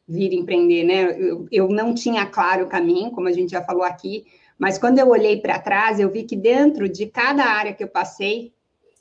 vir 0.07 0.33
empreender, 0.33 0.83
né? 0.83 1.15
Eu, 1.19 1.47
eu 1.51 1.69
não 1.69 1.93
tinha 1.93 2.25
claro 2.25 2.65
o 2.65 2.69
caminho, 2.69 3.11
como 3.11 3.27
a 3.27 3.31
gente 3.31 3.51
já 3.51 3.61
falou 3.61 3.83
aqui, 3.83 4.25
mas 4.57 4.77
quando 4.77 4.99
eu 4.99 5.09
olhei 5.09 5.37
para 5.37 5.59
trás, 5.59 5.99
eu 5.99 6.09
vi 6.09 6.23
que 6.23 6.35
dentro 6.35 6.87
de 6.87 7.07
cada 7.07 7.43
área 7.43 7.73
que 7.73 7.83
eu 7.83 7.87
passei, 7.87 8.53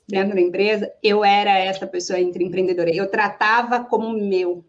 dentro 0.07 0.35
da 0.35 0.41
empresa, 0.41 0.91
eu 1.01 1.23
era 1.23 1.57
essa 1.57 1.87
pessoa 1.87 2.19
empreendedora. 2.19 2.93
Eu 2.93 3.09
tratava 3.09 3.83
como 3.83 4.11
meu. 4.13 4.63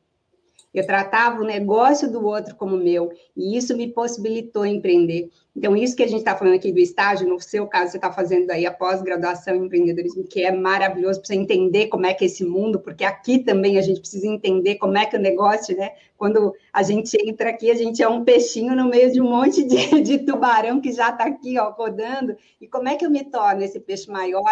Eu 0.76 0.86
tratava 0.86 1.40
o 1.40 1.44
negócio 1.44 2.12
do 2.12 2.22
outro 2.22 2.54
como 2.54 2.76
meu. 2.76 3.10
E 3.34 3.56
isso 3.56 3.74
me 3.74 3.88
possibilitou 3.88 4.66
empreender. 4.66 5.30
Então, 5.56 5.74
isso 5.74 5.96
que 5.96 6.02
a 6.02 6.06
gente 6.06 6.18
está 6.18 6.36
falando 6.36 6.56
aqui 6.56 6.70
do 6.70 6.78
estágio, 6.78 7.26
no 7.26 7.40
seu 7.40 7.66
caso, 7.66 7.92
você 7.92 7.96
está 7.96 8.12
fazendo 8.12 8.50
aí 8.50 8.66
a 8.66 8.70
pós-graduação 8.70 9.56
em 9.56 9.64
empreendedorismo, 9.64 10.24
que 10.24 10.42
é 10.42 10.52
maravilhoso 10.52 11.20
para 11.20 11.28
você 11.28 11.34
entender 11.34 11.86
como 11.86 12.04
é 12.04 12.12
que 12.12 12.24
é 12.24 12.26
esse 12.26 12.44
mundo, 12.44 12.78
porque 12.78 13.04
aqui 13.04 13.38
também 13.38 13.78
a 13.78 13.80
gente 13.80 14.00
precisa 14.00 14.26
entender 14.26 14.74
como 14.74 14.98
é 14.98 15.06
que 15.06 15.16
o 15.16 15.20
negócio, 15.20 15.74
né? 15.74 15.92
Quando 16.18 16.54
a 16.70 16.82
gente 16.82 17.16
entra 17.26 17.48
aqui, 17.48 17.70
a 17.70 17.74
gente 17.74 18.02
é 18.02 18.08
um 18.08 18.22
peixinho 18.22 18.76
no 18.76 18.90
meio 18.90 19.10
de 19.10 19.18
um 19.18 19.30
monte 19.30 19.64
de, 19.64 19.76
de 20.04 20.18
tubarão 20.18 20.78
que 20.78 20.92
já 20.92 21.08
está 21.08 21.24
aqui, 21.24 21.58
ó, 21.58 21.70
rodando. 21.70 22.36
E 22.60 22.68
como 22.68 22.86
é 22.86 22.96
que 22.96 23.06
eu 23.06 23.10
me 23.10 23.24
torno 23.24 23.62
esse 23.62 23.80
peixe 23.80 24.10
maior 24.10 24.44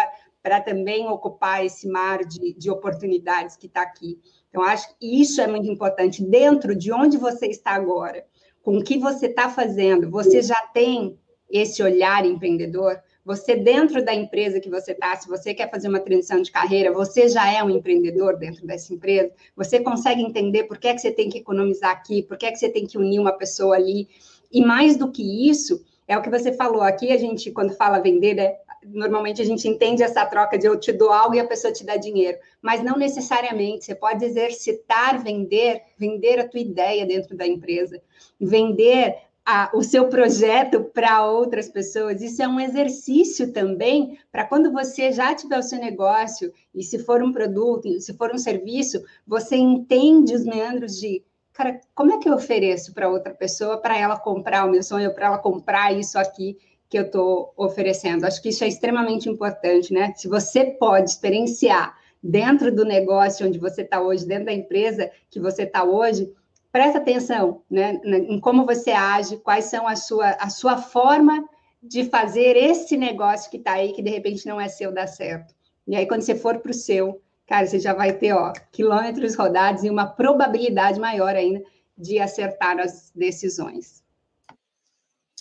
para 0.45 0.61
também 0.61 1.07
ocupar 1.07 1.65
esse 1.65 1.87
mar 1.87 2.23
de, 2.23 2.53
de 2.53 2.69
oportunidades 2.69 3.57
que 3.57 3.65
está 3.65 3.81
aqui. 3.81 4.19
Então, 4.55 4.63
acho 4.63 4.87
que 4.97 5.21
isso 5.21 5.41
é 5.41 5.47
muito 5.47 5.69
importante. 5.69 6.23
Dentro 6.23 6.73
de 6.73 6.89
onde 6.89 7.17
você 7.17 7.47
está 7.47 7.71
agora, 7.71 8.25
com 8.63 8.77
o 8.77 8.81
que 8.81 8.97
você 8.97 9.25
está 9.25 9.49
fazendo, 9.49 10.09
você 10.09 10.41
já 10.41 10.55
tem 10.73 11.19
esse 11.49 11.83
olhar 11.83 12.25
empreendedor? 12.25 12.97
Você, 13.25 13.57
dentro 13.57 14.05
da 14.05 14.13
empresa 14.13 14.61
que 14.61 14.69
você 14.69 14.93
está, 14.93 15.13
se 15.17 15.27
você 15.27 15.53
quer 15.53 15.69
fazer 15.69 15.89
uma 15.89 15.99
transição 15.99 16.41
de 16.41 16.53
carreira, 16.53 16.93
você 16.93 17.27
já 17.27 17.51
é 17.51 17.61
um 17.61 17.69
empreendedor 17.69 18.37
dentro 18.37 18.65
dessa 18.65 18.93
empresa? 18.93 19.29
Você 19.57 19.81
consegue 19.81 20.21
entender 20.21 20.63
por 20.63 20.77
que, 20.77 20.87
é 20.87 20.93
que 20.93 21.01
você 21.01 21.11
tem 21.11 21.27
que 21.27 21.39
economizar 21.39 21.91
aqui, 21.91 22.23
por 22.23 22.37
que, 22.37 22.45
é 22.45 22.51
que 22.53 22.57
você 22.57 22.69
tem 22.69 22.87
que 22.87 22.97
unir 22.97 23.19
uma 23.19 23.33
pessoa 23.33 23.75
ali? 23.75 24.07
E 24.49 24.63
mais 24.63 24.95
do 24.95 25.11
que 25.11 25.49
isso, 25.49 25.83
é 26.07 26.17
o 26.17 26.21
que 26.21 26.29
você 26.29 26.53
falou 26.53 26.81
aqui, 26.81 27.11
a 27.11 27.17
gente, 27.17 27.51
quando 27.51 27.75
fala 27.75 27.99
vender, 27.99 28.39
é 28.39 28.57
normalmente 28.87 29.41
a 29.41 29.45
gente 29.45 29.67
entende 29.67 30.03
essa 30.03 30.25
troca 30.25 30.57
de 30.57 30.67
eu 30.67 30.79
te 30.79 30.91
dou 30.91 31.11
algo 31.11 31.35
e 31.35 31.39
a 31.39 31.47
pessoa 31.47 31.73
te 31.73 31.85
dá 31.85 31.97
dinheiro, 31.97 32.37
mas 32.61 32.83
não 32.83 32.97
necessariamente. 32.97 33.85
Você 33.85 33.95
pode 33.95 34.23
exercitar, 34.23 35.21
vender, 35.23 35.81
vender 35.97 36.39
a 36.39 36.47
tua 36.47 36.59
ideia 36.59 37.05
dentro 37.05 37.35
da 37.35 37.47
empresa, 37.47 38.01
vender 38.39 39.15
a, 39.45 39.69
o 39.73 39.83
seu 39.83 40.07
projeto 40.07 40.83
para 40.83 41.25
outras 41.25 41.69
pessoas. 41.69 42.21
Isso 42.21 42.41
é 42.41 42.47
um 42.47 42.59
exercício 42.59 43.53
também 43.53 44.17
para 44.31 44.45
quando 44.45 44.71
você 44.71 45.11
já 45.11 45.35
tiver 45.35 45.59
o 45.59 45.63
seu 45.63 45.79
negócio 45.79 46.51
e 46.73 46.83
se 46.83 46.97
for 46.99 47.21
um 47.21 47.31
produto, 47.31 47.99
se 48.01 48.13
for 48.13 48.33
um 48.33 48.37
serviço, 48.37 49.03
você 49.25 49.55
entende 49.55 50.33
os 50.33 50.43
meandros 50.43 50.99
de 50.99 51.23
cara, 51.53 51.79
como 51.93 52.11
é 52.11 52.17
que 52.17 52.27
eu 52.27 52.33
ofereço 52.33 52.93
para 52.93 53.07
outra 53.07 53.33
pessoa 53.33 53.77
para 53.77 53.97
ela 53.97 54.19
comprar 54.19 54.65
o 54.65 54.71
meu 54.71 54.83
sonho, 54.83 55.13
para 55.13 55.27
ela 55.27 55.37
comprar 55.37 55.93
isso 55.93 56.17
aqui 56.17 56.57
que 56.95 56.99
eu 56.99 57.07
estou 57.07 57.53
oferecendo. 57.57 58.23
Acho 58.23 58.41
que 58.41 58.47
isso 58.47 58.63
é 58.63 58.69
extremamente 58.69 59.27
importante, 59.27 59.93
né? 59.93 60.13
Se 60.15 60.29
você 60.29 60.63
pode 60.63 61.09
experienciar 61.09 61.93
dentro 62.23 62.73
do 62.73 62.85
negócio 62.85 63.45
onde 63.45 63.59
você 63.59 63.81
está 63.81 64.01
hoje, 64.01 64.25
dentro 64.25 64.45
da 64.45 64.53
empresa 64.53 65.11
que 65.29 65.37
você 65.37 65.63
está 65.63 65.83
hoje, 65.83 66.31
presta 66.71 66.99
atenção 66.99 67.61
né, 67.69 67.99
em 68.05 68.39
como 68.39 68.65
você 68.65 68.91
age, 68.91 69.35
quais 69.35 69.65
são 69.65 69.85
a 69.85 69.97
sua, 69.97 70.29
a 70.39 70.49
sua 70.49 70.77
forma 70.77 71.43
de 71.83 72.05
fazer 72.05 72.55
esse 72.55 72.95
negócio 72.95 73.51
que 73.51 73.57
está 73.57 73.73
aí, 73.73 73.91
que 73.91 74.01
de 74.01 74.09
repente 74.09 74.47
não 74.47 74.59
é 74.59 74.69
seu, 74.69 74.89
dar 74.89 75.07
certo. 75.07 75.53
E 75.85 75.97
aí, 75.97 76.07
quando 76.07 76.21
você 76.21 76.33
for 76.33 76.59
para 76.59 76.71
o 76.71 76.73
seu, 76.73 77.21
cara, 77.45 77.67
você 77.67 77.77
já 77.77 77.93
vai 77.93 78.13
ter 78.13 78.31
ó, 78.31 78.53
quilômetros 78.71 79.35
rodados 79.35 79.83
e 79.83 79.89
uma 79.89 80.07
probabilidade 80.07 80.97
maior 80.97 81.35
ainda 81.35 81.61
de 81.97 82.19
acertar 82.19 82.79
as 82.79 83.11
decisões 83.13 84.04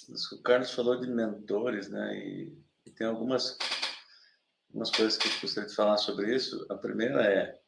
o 0.08 0.42
Carlos 0.42 0.72
falou 0.72 1.00
de 1.00 1.08
mentores, 1.08 1.88
né? 1.88 2.16
E, 2.16 2.58
e 2.86 2.90
tem 2.90 3.06
algumas, 3.06 3.58
algumas 4.68 4.90
coisas 4.90 5.16
que 5.16 5.28
eu 5.28 5.40
gostaria 5.40 5.68
de 5.68 5.74
falar 5.74 5.96
sobre 5.98 6.34
isso. 6.34 6.66
A 6.70 6.74
primeira 6.74 7.22
é 7.22 7.58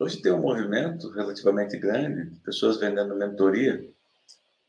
Hoje 0.00 0.22
tem 0.22 0.30
um 0.30 0.40
movimento 0.40 1.10
relativamente 1.10 1.76
grande 1.76 2.30
de 2.30 2.40
pessoas 2.40 2.78
vendendo 2.78 3.16
mentoria, 3.16 3.84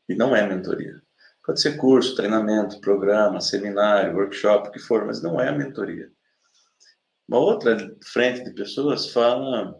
e 0.08 0.14
não 0.16 0.34
é 0.34 0.44
mentoria. 0.44 1.00
Pode 1.46 1.60
ser 1.60 1.76
curso, 1.76 2.16
treinamento, 2.16 2.80
programa, 2.80 3.40
seminário, 3.40 4.16
workshop, 4.16 4.68
o 4.68 4.72
que 4.72 4.80
for, 4.80 5.06
mas 5.06 5.22
não 5.22 5.40
é 5.40 5.56
mentoria. 5.56 6.10
Uma 7.28 7.38
outra 7.38 7.96
frente 8.02 8.42
de 8.42 8.50
pessoas 8.52 9.12
fala, 9.12 9.78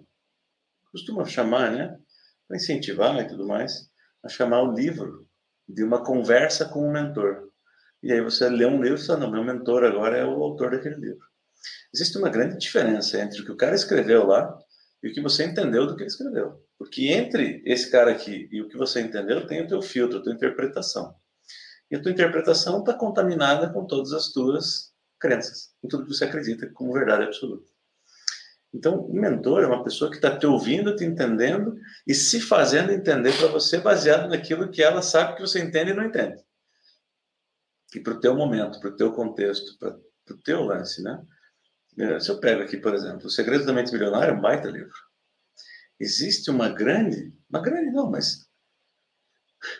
costuma 0.93 1.25
chamar, 1.25 1.73
né, 1.73 1.99
para 2.47 2.57
incentivar 2.57 3.19
e 3.19 3.27
tudo 3.27 3.45
mais, 3.45 3.91
a 4.23 4.29
chamar 4.29 4.62
o 4.62 4.73
livro 4.73 5.29
de 5.75 5.85
uma 5.85 6.05
conversa 6.05 6.67
com 6.67 6.87
um 6.87 6.93
mentor. 6.93 7.49
E 8.03 8.13
aí 8.13 8.21
você 8.21 8.49
lê 8.49 8.65
um 8.65 8.83
livro 8.83 8.99
e 8.99 9.07
fala, 9.07 9.21
não, 9.21 9.31
meu 9.31 9.45
mentor 9.45 9.85
agora 9.85 10.17
é 10.17 10.25
o 10.25 10.43
autor 10.43 10.71
daquele 10.71 10.97
livro. 10.97 11.25
Existe 11.95 12.17
uma 12.17 12.31
grande 12.31 12.59
diferença 12.59 13.21
entre 13.21 13.41
o 13.41 13.45
que 13.45 13.53
o 13.53 13.57
cara 13.57 13.75
escreveu 13.75 14.27
lá 14.27 14.57
e 15.03 15.09
o 15.09 15.13
que 15.13 15.21
você 15.21 15.45
entendeu 15.45 15.87
do 15.87 15.95
que 15.95 16.03
ele 16.03 16.11
escreveu. 16.11 16.65
Porque 16.79 17.09
entre 17.09 17.63
esse 17.67 17.91
cara 17.91 18.11
aqui 18.11 18.49
e 18.51 18.63
o 18.63 18.69
que 18.69 18.77
você 18.77 19.01
entendeu, 19.01 19.47
tem 19.47 19.63
o 19.63 19.69
teu 19.69 19.83
filtro, 19.83 20.19
a 20.19 20.23
tua 20.23 20.33
interpretação. 20.33 21.15
E 21.91 21.97
a 21.97 22.03
tua 22.03 22.13
interpretação 22.13 22.81
está 22.81 22.95
contaminada 22.95 23.71
com 23.71 23.87
todas 23.87 24.13
as 24.13 24.33
tuas 24.33 24.93
crenças, 25.19 25.75
com 25.83 25.89
tudo 25.89 26.05
que 26.07 26.15
você 26.15 26.25
acredita 26.25 26.71
como 26.73 26.93
verdade 26.93 27.25
absoluta. 27.25 27.70
Então, 28.73 29.01
o 29.01 29.13
mentor 29.13 29.63
é 29.63 29.67
uma 29.67 29.83
pessoa 29.83 30.11
que 30.11 30.17
está 30.17 30.37
te 30.37 30.47
ouvindo, 30.47 30.95
te 30.95 31.05
entendendo 31.05 31.77
e 32.07 32.15
se 32.15 32.41
fazendo 32.41 32.93
entender 32.93 33.37
para 33.37 33.49
você 33.49 33.79
baseado 33.79 34.29
naquilo 34.29 34.71
que 34.71 34.83
ela 34.83 35.03
sabe 35.03 35.35
que 35.35 35.41
você 35.41 35.61
entende 35.61 35.91
e 35.91 35.95
não 35.95 36.05
entende. 36.05 36.41
E 37.95 38.01
para 38.01 38.15
o 38.15 38.21
teu 38.21 38.37
momento, 38.37 38.79
para 38.79 38.91
o 38.91 38.97
teu 38.97 39.13
contexto, 39.13 39.77
para 39.79 39.99
o 40.31 40.39
teu 40.43 40.63
lance, 40.63 41.03
né? 41.03 41.21
É, 41.99 42.21
se 42.21 42.31
eu 42.31 42.39
pego 42.39 42.63
aqui, 42.63 42.77
por 42.77 42.95
exemplo, 42.95 43.27
O 43.27 43.31
Segredo 43.31 43.67
da 43.67 43.73
Mente 43.73 43.93
Milionária 43.93 44.31
é 44.31 44.35
um 44.35 44.41
baita 44.41 44.69
livro. 44.69 44.95
Existe 45.99 46.49
uma 46.49 46.69
grande, 46.69 47.35
uma 47.51 47.61
grande 47.61 47.91
não, 47.91 48.09
mas 48.09 48.49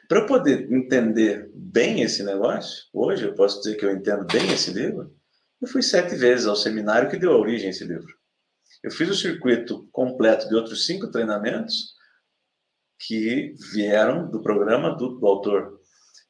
para 0.09 0.19
eu 0.19 0.27
poder 0.27 0.71
entender 0.71 1.51
bem 1.55 2.03
esse 2.03 2.23
negócio, 2.23 2.85
hoje 2.93 3.25
eu 3.25 3.35
posso 3.35 3.59
dizer 3.63 3.77
que 3.77 3.85
eu 3.85 3.93
entendo 3.93 4.27
bem 4.27 4.53
esse 4.53 4.73
livro, 4.73 5.17
eu 5.63 5.69
fui 5.69 5.83
sete 5.83 6.15
vezes 6.17 6.47
ao 6.47 6.57
seminário 6.57 7.09
que 7.09 7.17
deu 7.17 7.31
origem 7.31 7.69
a 7.69 7.71
esse 7.71 7.85
livro. 7.85 8.20
Eu 8.83 8.91
fiz 8.91 9.09
o 9.11 9.15
circuito 9.15 9.89
completo 9.93 10.49
de 10.49 10.55
outros 10.55 10.87
cinco 10.87 11.11
treinamentos 11.11 11.95
que 12.99 13.55
vieram 13.73 14.31
do 14.31 14.43
programa 14.43 14.97
do, 14.97 15.19
do 15.19 15.27
autor. 15.27 15.81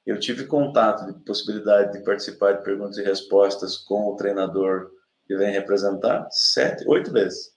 Eu 0.05 0.19
tive 0.19 0.47
contato 0.47 1.07
de 1.07 1.25
possibilidade 1.25 1.93
de 1.93 2.05
participar 2.05 2.53
de 2.53 2.65
perguntas 2.65 2.97
e 2.97 3.03
respostas 3.03 3.77
com 3.77 4.07
o 4.07 4.17
treinador 4.17 4.91
que 5.27 5.37
vem 5.37 5.53
representar 5.53 6.27
sete, 6.31 6.85
oito 6.89 7.13
vezes. 7.13 7.53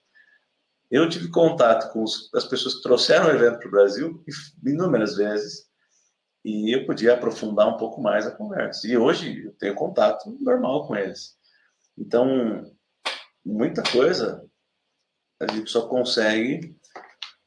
Eu 0.90 1.08
tive 1.08 1.28
contato 1.28 1.92
com 1.92 2.04
os, 2.04 2.32
as 2.34 2.44
pessoas 2.44 2.74
que 2.74 2.82
trouxeram 2.82 3.26
o 3.26 3.30
evento 3.30 3.58
para 3.58 3.68
o 3.68 3.72
Brasil 3.72 4.24
inúmeras 4.64 5.16
vezes 5.16 5.68
e 6.44 6.76
eu 6.76 6.86
podia 6.86 7.14
aprofundar 7.14 7.66
um 7.66 7.76
pouco 7.76 8.00
mais 8.00 8.26
a 8.26 8.30
conversa. 8.30 8.86
E 8.86 8.96
hoje 8.96 9.44
eu 9.46 9.52
tenho 9.54 9.74
contato 9.74 10.36
normal 10.40 10.86
com 10.86 10.94
eles. 10.94 11.36
Então, 11.98 12.70
muita 13.44 13.82
coisa 13.82 14.44
a 15.40 15.52
gente 15.52 15.70
só 15.70 15.86
consegue. 15.86 16.76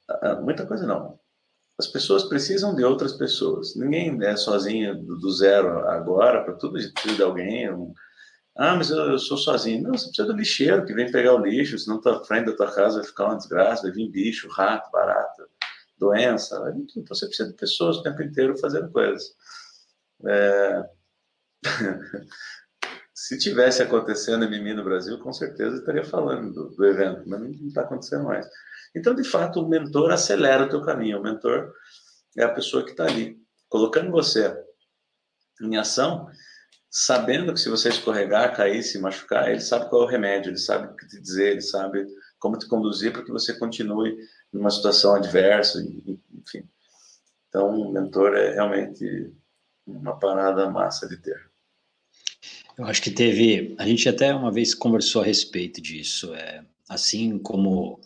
Ah, 0.09 0.35
muita 0.35 0.65
coisa 0.65 0.85
não. 0.85 1.19
As 1.79 1.87
pessoas 1.87 2.23
precisam 2.23 2.75
de 2.75 2.83
outras 2.83 3.13
pessoas. 3.13 3.75
Ninguém 3.75 4.17
é 4.23 4.35
sozinho 4.35 4.95
do 4.95 5.31
zero 5.31 5.87
agora, 5.87 6.43
para 6.43 6.55
tudo 6.55 6.73
precisa 6.73 7.15
de 7.15 7.23
alguém. 7.23 7.69
Ah, 8.57 8.75
mas 8.75 8.89
eu, 8.89 8.97
eu, 8.97 9.19
sou 9.19 9.37
sozinho. 9.37 9.83
Não, 9.83 9.91
você 9.91 10.07
precisa 10.07 10.27
do 10.27 10.33
lixeiro 10.33 10.85
que 10.85 10.93
vem 10.93 11.11
pegar 11.11 11.35
o 11.35 11.45
lixo, 11.45 11.77
senão 11.77 12.01
tua 12.01 12.23
frente 12.25 12.47
da 12.47 12.55
tua 12.55 12.73
casa 12.73 12.97
vai 12.97 13.05
ficar 13.05 13.25
uma 13.25 13.37
desgraça, 13.37 13.83
vai 13.83 13.91
vir 13.91 14.09
bicho, 14.09 14.49
rato, 14.49 14.89
barata, 14.91 15.47
doença. 15.99 16.57
Então 16.95 17.15
você 17.15 17.27
precisa 17.27 17.49
de 17.49 17.55
pessoas 17.55 17.97
o 17.97 18.03
tempo 18.03 18.23
inteiro 18.23 18.57
fazendo 18.57 18.91
coisas. 18.91 19.35
É... 20.25 20.89
se 23.17 23.35
tivesse 23.35 23.81
acontecendo 23.81 24.47
Mimi 24.47 24.75
no 24.75 24.83
Brasil, 24.83 25.17
com 25.17 25.33
certeza 25.33 25.77
estaria 25.77 26.03
falando 26.03 26.53
do, 26.53 26.69
do 26.69 26.85
evento, 26.85 27.27
mas 27.27 27.39
não 27.39 27.49
está 27.67 27.81
acontecendo 27.81 28.25
mais. 28.25 28.47
Então, 28.95 29.15
de 29.15 29.23
fato, 29.23 29.59
o 29.59 29.67
mentor 29.67 30.11
acelera 30.11 30.65
o 30.65 30.69
teu 30.69 30.83
caminho. 30.83 31.19
O 31.19 31.23
mentor 31.23 31.73
é 32.37 32.43
a 32.43 32.53
pessoa 32.53 32.85
que 32.85 32.91
está 32.91 33.05
ali, 33.05 33.35
colocando 33.67 34.11
você 34.11 34.55
em 35.59 35.77
ação, 35.77 36.29
sabendo 36.91 37.51
que 37.53 37.59
se 37.59 37.69
você 37.69 37.89
escorregar, 37.89 38.55
cair, 38.55 38.83
se 38.83 38.99
machucar, 38.99 39.49
ele 39.49 39.61
sabe 39.61 39.89
qual 39.89 40.03
é 40.03 40.05
o 40.05 40.07
remédio, 40.07 40.51
ele 40.51 40.59
sabe 40.59 40.85
o 40.85 40.95
que 40.95 41.07
te 41.07 41.19
dizer, 41.19 41.53
ele 41.53 41.61
sabe 41.61 42.05
como 42.37 42.55
te 42.55 42.67
conduzir 42.67 43.11
para 43.11 43.23
que 43.23 43.31
você 43.31 43.57
continue 43.57 44.15
numa 44.53 44.69
situação 44.69 45.15
adversa, 45.15 45.81
enfim. 45.81 46.69
Então, 47.49 47.81
o 47.81 47.91
mentor 47.91 48.35
é 48.35 48.53
realmente 48.53 49.33
uma 49.87 50.19
parada 50.19 50.69
massa 50.69 51.07
de 51.07 51.17
ter. 51.17 51.46
Eu 52.77 52.85
acho 52.85 53.01
que 53.01 53.09
teve. 53.09 53.75
A 53.79 53.87
gente 53.87 54.07
até 54.07 54.33
uma 54.33 54.51
vez 54.51 54.75
conversou 54.75 55.21
a 55.21 55.25
respeito 55.25 55.81
disso. 55.81 56.33
É, 56.35 56.63
assim 56.87 57.39
como 57.39 57.99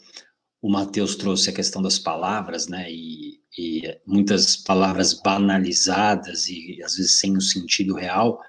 o 0.62 0.72
Mateus 0.72 1.16
trouxe 1.16 1.50
a 1.50 1.54
questão 1.54 1.82
das 1.82 2.00
palavras, 2.00 2.68
né? 2.68 2.90
E, 2.90 3.42
e 3.58 4.00
muitas 4.06 4.56
palavras 4.56 5.14
banalizadas 5.14 6.48
e 6.48 6.82
às 6.84 6.96
vezes 6.96 7.20
sem 7.20 7.36
o 7.36 7.42
sentido 7.42 7.96
real. 7.96 8.40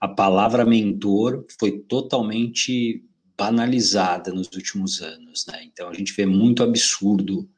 A 0.00 0.08
palavra 0.08 0.64
mentor 0.64 1.44
foi 1.58 1.80
totalmente 1.80 3.04
banalizada 3.36 4.32
nos 4.32 4.48
últimos 4.54 5.02
anos, 5.02 5.44
né? 5.46 5.60
Então 5.64 5.90
a 5.90 5.94
gente 5.94 6.14
vê 6.14 6.24
muito 6.24 6.62
absurdo, 6.62 7.48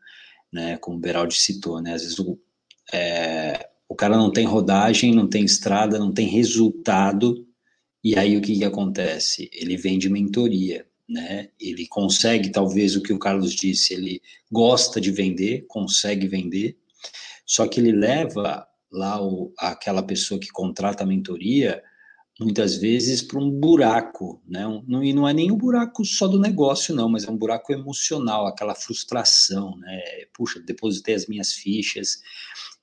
né? 0.53 0.77
Como 0.79 0.97
o 0.97 1.01
Beraldi 1.01 1.37
citou, 1.37 1.81
né? 1.81 1.95
Às 1.95 2.03
vezes 2.03 2.19
o, 2.19 2.39
é, 2.93 3.69
o 3.89 3.95
cara 3.95 4.17
não 4.17 4.33
tem 4.33 4.47
rodagem, 4.47 5.15
não 5.15 5.29
tem 5.29 5.45
estrada, 5.45 5.99
não 5.99 6.13
tem 6.13 6.27
resultado, 6.27 7.47
e 8.03 8.17
aí 8.17 8.37
o 8.37 8.41
que, 8.41 8.59
que 8.59 8.65
acontece? 8.65 9.51
Ele 9.53 9.77
vende 9.77 10.09
mentoria, 10.09 10.87
né? 11.09 11.49
Ele 11.61 11.87
consegue, 11.87 12.51
talvez, 12.51 12.97
o 12.97 13.03
que 13.03 13.13
o 13.13 13.19
Carlos 13.19 13.53
disse, 13.53 13.95
ele 13.95 14.23
gosta 14.51 15.01
de 15.01 15.11
vender, 15.11 15.65
consegue 15.69 16.27
vender, 16.27 16.79
só 17.45 17.67
que 17.67 17.81
ele 17.81 17.93
leva 17.93 18.67
lá 18.91 19.23
o, 19.23 19.53
aquela 19.59 20.03
pessoa 20.03 20.41
que 20.41 20.49
contrata 20.49 21.05
a 21.05 21.07
mentoria 21.07 21.83
muitas 22.41 22.77
vezes 22.77 23.21
para 23.21 23.39
um 23.39 23.51
buraco, 23.51 24.43
né? 24.49 24.67
Um, 24.67 25.05
e 25.05 25.13
não 25.13 25.29
é 25.29 25.35
nem 25.35 25.53
um 25.53 25.59
buraco 25.59 26.03
só 26.07 26.27
do 26.27 26.41
negócio, 26.41 26.95
não, 26.95 27.07
mas 27.07 27.25
é 27.25 27.31
um 27.31 27.37
buraco 27.37 27.71
emocional, 27.71 28.47
aquela 28.47 28.75
frustração, 28.75 29.77
né? 29.77 30.01
Puxa, 30.33 30.59
depositei 30.61 31.15
as 31.15 31.27
minhas 31.27 31.53
fichas. 31.53 32.23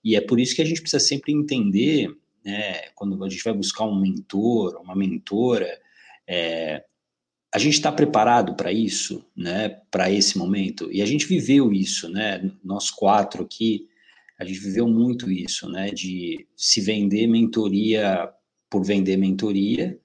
E 0.04 0.16
é 0.16 0.22
por 0.22 0.40
isso 0.40 0.56
que 0.56 0.62
a 0.62 0.66
gente 0.66 0.80
precisa 0.80 1.04
sempre 1.04 1.34
entender, 1.34 2.16
né? 2.44 2.90
Quando 2.96 3.24
a 3.24 3.30
gente 3.30 3.44
vai 3.44 3.54
buscar 3.54 3.86
um 3.86 4.00
mentor, 4.00 4.80
uma 4.82 4.96
mentora, 4.96 5.80
é, 6.28 6.84
a 7.54 7.58
gente 7.58 7.74
está 7.74 7.92
preparado 7.92 8.56
para 8.56 8.72
isso, 8.72 9.26
né? 9.36 9.70
Para 9.92 10.12
esse 10.12 10.38
momento. 10.38 10.92
E 10.92 11.02
a 11.02 11.06
gente 11.06 11.26
viveu 11.26 11.72
isso, 11.72 12.10
né? 12.10 12.52
Nós 12.64 12.90
quatro 12.90 13.44
aqui, 13.44 13.88
a 14.40 14.46
gente 14.46 14.60
viveu 14.60 14.88
muito 14.88 15.32
isso, 15.32 15.70
né? 15.70 15.90
De 15.90 16.48
se 16.56 16.82
vender 16.82 17.28
mentoria 17.28 18.30
por 18.70 18.84
vender 18.84 19.18
mentoria, 19.18 20.00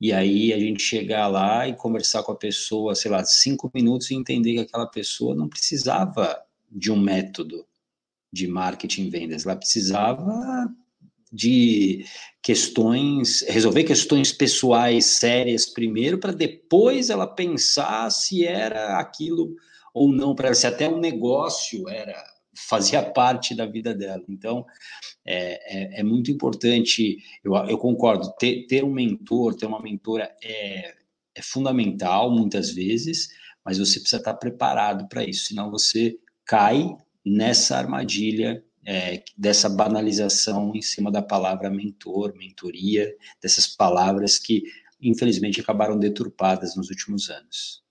e 0.00 0.12
aí 0.12 0.52
a 0.52 0.58
gente 0.58 0.82
chegar 0.82 1.26
lá 1.26 1.66
e 1.66 1.74
conversar 1.74 2.22
com 2.22 2.32
a 2.32 2.36
pessoa, 2.36 2.94
sei 2.94 3.10
lá, 3.10 3.24
cinco 3.24 3.70
minutos 3.74 4.10
e 4.10 4.14
entender 4.14 4.54
que 4.54 4.60
aquela 4.60 4.86
pessoa 4.86 5.34
não 5.34 5.48
precisava 5.48 6.38
de 6.70 6.92
um 6.92 7.00
método 7.00 7.66
de 8.32 8.46
marketing 8.46 9.08
vendas, 9.08 9.46
ela 9.46 9.56
precisava 9.56 10.70
de 11.32 12.04
questões, 12.42 13.42
resolver 13.48 13.84
questões 13.84 14.32
pessoais 14.32 15.06
sérias 15.06 15.66
primeiro, 15.66 16.18
para 16.18 16.32
depois 16.32 17.10
ela 17.10 17.26
pensar 17.26 18.10
se 18.10 18.44
era 18.44 18.98
aquilo 18.98 19.54
ou 19.92 20.12
não, 20.12 20.34
para 20.34 20.54
se 20.54 20.66
até 20.66 20.88
um 20.88 21.00
negócio 21.00 21.88
era 21.88 22.14
fazia 22.56 23.02
parte 23.02 23.54
da 23.54 23.66
vida 23.66 23.94
dela. 23.94 24.22
Então, 24.28 24.64
é, 25.26 25.98
é, 25.98 26.00
é 26.00 26.02
muito 26.02 26.30
importante, 26.30 27.18
eu, 27.44 27.54
eu 27.54 27.78
concordo, 27.78 28.32
ter, 28.38 28.66
ter 28.66 28.82
um 28.82 28.92
mentor, 28.92 29.54
ter 29.54 29.66
uma 29.66 29.80
mentora 29.80 30.34
é, 30.42 30.94
é 31.34 31.42
fundamental 31.42 32.30
muitas 32.30 32.70
vezes, 32.70 33.28
mas 33.64 33.78
você 33.78 34.00
precisa 34.00 34.16
estar 34.16 34.34
preparado 34.34 35.06
para 35.08 35.24
isso, 35.24 35.46
senão 35.46 35.70
você 35.70 36.16
cai 36.44 36.96
nessa 37.24 37.76
armadilha 37.76 38.64
é, 38.86 39.24
dessa 39.36 39.68
banalização 39.68 40.72
em 40.74 40.80
cima 40.80 41.10
da 41.10 41.20
palavra 41.20 41.68
mentor, 41.68 42.34
mentoria, 42.36 43.12
dessas 43.42 43.66
palavras 43.66 44.38
que 44.38 44.62
infelizmente 45.00 45.60
acabaram 45.60 45.98
deturpadas 45.98 46.76
nos 46.76 46.88
últimos 46.88 47.28
anos. 47.28 47.84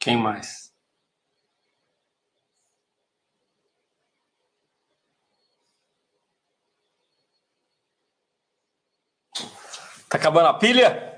Quem 0.00 0.16
mais? 0.16 0.72
Tá 10.08 10.16
acabando 10.16 10.48
a 10.48 10.54
pilha? 10.54 11.17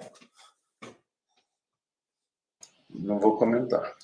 Não 2.94 3.18
vou 3.18 3.36
comentar. 3.36 3.96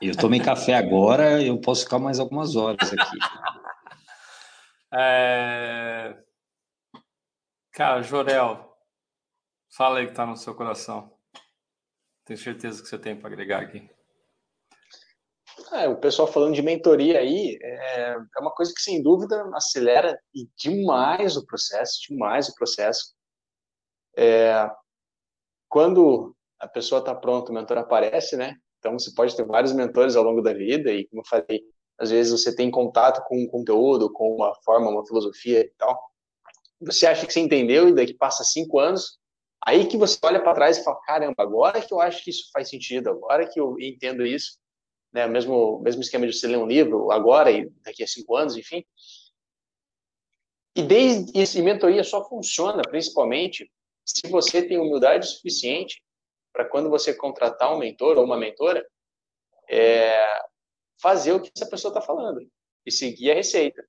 Eu 0.00 0.16
tomei 0.16 0.40
café 0.40 0.74
agora, 0.74 1.42
eu 1.42 1.60
posso 1.60 1.84
ficar 1.84 1.98
mais 1.98 2.18
algumas 2.18 2.56
horas 2.56 2.92
aqui. 2.92 3.18
É... 4.90 6.16
Cara, 7.72 8.00
Jorel, 8.00 8.74
fala 9.68 9.98
aí 9.98 10.06
que 10.06 10.14
tá 10.14 10.24
no 10.24 10.34
seu 10.34 10.54
coração. 10.54 11.14
Tenho 12.24 12.38
certeza 12.38 12.82
que 12.82 12.88
você 12.88 12.98
tem 12.98 13.14
para 13.14 13.28
agregar 13.28 13.60
aqui. 13.60 13.86
É, 15.72 15.88
o 15.88 15.96
pessoal 15.96 16.26
falando 16.26 16.54
de 16.54 16.62
mentoria 16.62 17.18
aí 17.18 17.58
é, 17.60 18.12
é, 18.12 18.40
uma 18.40 18.54
coisa 18.54 18.72
que 18.74 18.80
sem 18.80 19.02
dúvida 19.02 19.44
acelera 19.54 20.18
demais 20.56 21.36
o 21.36 21.44
processo, 21.44 22.00
demais 22.08 22.48
o 22.48 22.54
processo. 22.54 23.14
É, 24.16 24.70
quando 25.68 26.34
a 26.58 26.68
pessoa 26.68 27.00
está 27.00 27.14
pronta, 27.14 27.50
o 27.50 27.54
mentor 27.54 27.78
aparece, 27.78 28.36
né? 28.36 28.56
Então 28.78 28.98
você 28.98 29.12
pode 29.14 29.36
ter 29.36 29.44
vários 29.44 29.72
mentores 29.72 30.16
ao 30.16 30.24
longo 30.24 30.40
da 30.40 30.52
vida 30.52 30.92
e, 30.92 31.06
como 31.08 31.22
eu 31.22 31.26
falei, 31.26 31.62
às 31.98 32.10
vezes 32.10 32.32
você 32.32 32.54
tem 32.54 32.70
contato 32.70 33.24
com 33.26 33.36
um 33.42 33.46
conteúdo, 33.46 34.12
com 34.12 34.34
uma 34.36 34.54
forma, 34.64 34.90
uma 34.90 35.06
filosofia 35.06 35.60
e 35.60 35.72
tal. 35.76 35.98
Você 36.80 37.06
acha 37.06 37.26
que 37.26 37.32
você 37.32 37.40
entendeu 37.40 37.88
e 37.88 37.94
daqui 37.94 38.14
passa 38.14 38.44
cinco 38.44 38.78
anos, 38.78 39.18
Aí 39.66 39.86
que 39.86 39.96
você 39.96 40.18
olha 40.22 40.42
para 40.42 40.54
trás 40.54 40.78
e 40.78 40.84
fala, 40.84 41.00
caramba, 41.00 41.42
agora 41.42 41.80
que 41.80 41.92
eu 41.92 42.00
acho 42.00 42.22
que 42.22 42.30
isso 42.30 42.50
faz 42.52 42.70
sentido, 42.70 43.10
agora 43.10 43.48
que 43.48 43.58
eu 43.58 43.78
entendo 43.78 44.24
isso, 44.24 44.58
né? 45.12 45.26
Mesmo 45.26 45.80
mesmo 45.80 46.00
esquema 46.00 46.26
de 46.26 46.32
você 46.32 46.46
ler 46.46 46.58
um 46.58 46.66
livro 46.66 47.10
agora 47.10 47.50
e 47.50 47.68
daqui 47.82 48.02
a 48.02 48.06
cinco 48.06 48.36
anos, 48.36 48.56
enfim. 48.56 48.84
E 50.76 50.82
desde 50.82 51.58
e 51.58 51.62
mentoria 51.62 52.04
só 52.04 52.26
funciona 52.28 52.82
principalmente 52.82 53.70
se 54.04 54.28
você 54.28 54.62
tem 54.62 54.78
humildade 54.78 55.28
suficiente 55.28 56.02
para 56.58 56.68
quando 56.68 56.90
você 56.90 57.14
contratar 57.14 57.72
um 57.72 57.78
mentor 57.78 58.18
ou 58.18 58.24
uma 58.24 58.36
mentora, 58.36 58.84
é, 59.70 60.18
fazer 61.00 61.30
o 61.30 61.40
que 61.40 61.52
essa 61.56 61.70
pessoa 61.70 61.92
está 61.92 62.02
falando 62.02 62.40
e 62.84 62.90
seguir 62.90 63.30
a 63.30 63.34
receita. 63.34 63.80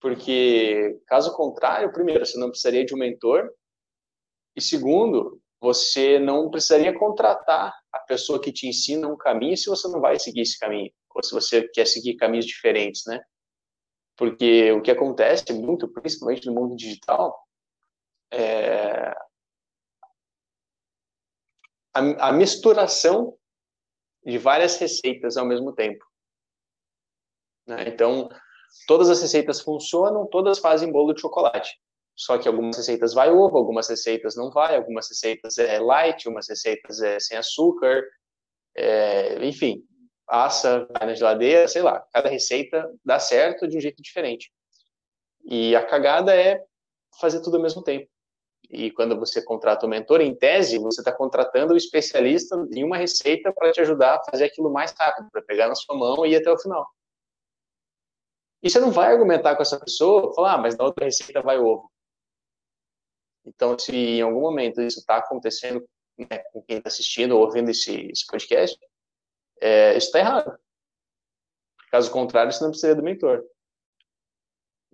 Porque, 0.00 0.96
caso 1.08 1.34
contrário, 1.34 1.92
primeiro, 1.92 2.24
você 2.24 2.38
não 2.38 2.50
precisaria 2.50 2.86
de 2.86 2.94
um 2.94 2.98
mentor 2.98 3.50
e 4.54 4.60
segundo, 4.60 5.40
você 5.60 6.20
não 6.20 6.48
precisaria 6.50 6.96
contratar 6.96 7.74
a 7.92 7.98
pessoa 7.98 8.40
que 8.40 8.52
te 8.52 8.68
ensina 8.68 9.08
um 9.08 9.16
caminho 9.16 9.56
se 9.56 9.68
você 9.68 9.88
não 9.88 10.00
vai 10.00 10.16
seguir 10.20 10.42
esse 10.42 10.56
caminho, 10.56 10.92
ou 11.12 11.20
se 11.20 11.34
você 11.34 11.66
quer 11.66 11.84
seguir 11.84 12.14
caminhos 12.14 12.46
diferentes, 12.46 13.02
né? 13.08 13.20
Porque 14.16 14.70
o 14.70 14.80
que 14.80 14.92
acontece 14.92 15.52
muito, 15.52 15.88
principalmente 15.88 16.46
no 16.46 16.54
mundo 16.54 16.76
digital, 16.76 17.36
é 18.32 19.12
a, 21.94 22.28
a 22.28 22.32
misturação 22.32 23.36
de 24.24 24.38
várias 24.38 24.76
receitas 24.76 25.36
ao 25.36 25.46
mesmo 25.46 25.72
tempo. 25.72 26.04
Né? 27.66 27.88
Então, 27.88 28.28
todas 28.86 29.08
as 29.08 29.20
receitas 29.22 29.60
funcionam, 29.60 30.26
todas 30.26 30.58
fazem 30.58 30.90
bolo 30.90 31.12
de 31.12 31.20
chocolate. 31.20 31.78
Só 32.16 32.38
que 32.38 32.46
algumas 32.46 32.76
receitas 32.76 33.12
vai 33.12 33.30
ovo, 33.30 33.56
algumas 33.56 33.88
receitas 33.88 34.36
não 34.36 34.50
vai, 34.50 34.76
algumas 34.76 35.08
receitas 35.08 35.58
é 35.58 35.80
light, 35.80 36.26
algumas 36.26 36.48
receitas 36.48 37.00
é 37.00 37.18
sem 37.18 37.36
açúcar, 37.36 38.04
é, 38.76 39.44
enfim, 39.44 39.84
assa, 40.28 40.86
vai 40.92 41.08
na 41.08 41.14
geladeira, 41.14 41.66
sei 41.66 41.82
lá. 41.82 42.00
Cada 42.12 42.28
receita 42.28 42.88
dá 43.04 43.18
certo 43.18 43.66
de 43.66 43.76
um 43.76 43.80
jeito 43.80 44.00
diferente. 44.00 44.52
E 45.44 45.74
a 45.74 45.84
cagada 45.84 46.34
é 46.34 46.64
fazer 47.20 47.40
tudo 47.42 47.56
ao 47.56 47.62
mesmo 47.62 47.82
tempo. 47.82 48.08
E 48.74 48.90
quando 48.90 49.16
você 49.16 49.42
contrata 49.42 49.86
o 49.86 49.88
mentor, 49.88 50.20
em 50.20 50.34
tese, 50.34 50.78
você 50.78 51.00
está 51.00 51.12
contratando 51.12 51.74
o 51.74 51.76
especialista 51.76 52.56
em 52.72 52.82
uma 52.82 52.96
receita 52.96 53.52
para 53.52 53.70
te 53.70 53.80
ajudar 53.80 54.16
a 54.16 54.24
fazer 54.30 54.46
aquilo 54.46 54.72
mais 54.72 54.92
rápido, 54.92 55.30
para 55.30 55.42
pegar 55.42 55.68
na 55.68 55.76
sua 55.76 55.96
mão 55.96 56.26
e 56.26 56.30
ir 56.30 56.36
até 56.36 56.50
o 56.50 56.58
final. 56.58 56.90
E 58.60 58.68
você 58.68 58.80
não 58.80 58.90
vai 58.90 59.12
argumentar 59.12 59.54
com 59.54 59.62
essa 59.62 59.78
pessoa, 59.78 60.34
falar, 60.34 60.54
ah, 60.54 60.58
mas 60.58 60.76
na 60.76 60.84
outra 60.84 61.04
receita 61.04 61.40
vai 61.40 61.56
ovo. 61.56 61.88
Então, 63.46 63.78
se 63.78 63.94
em 63.94 64.22
algum 64.22 64.40
momento 64.40 64.80
isso 64.80 64.98
está 64.98 65.18
acontecendo 65.18 65.86
né, 66.18 66.38
com 66.52 66.62
quem 66.62 66.78
está 66.78 66.88
assistindo 66.88 67.36
ou 67.36 67.42
ouvindo 67.42 67.70
esse, 67.70 68.10
esse 68.10 68.26
podcast, 68.26 68.76
é, 69.60 69.96
isso 69.96 70.06
está 70.06 70.18
errado. 70.18 70.58
Caso 71.90 72.10
contrário, 72.10 72.50
você 72.50 72.62
não 72.64 72.70
precisaria 72.70 72.96
do 72.96 73.04
mentor. 73.04 73.44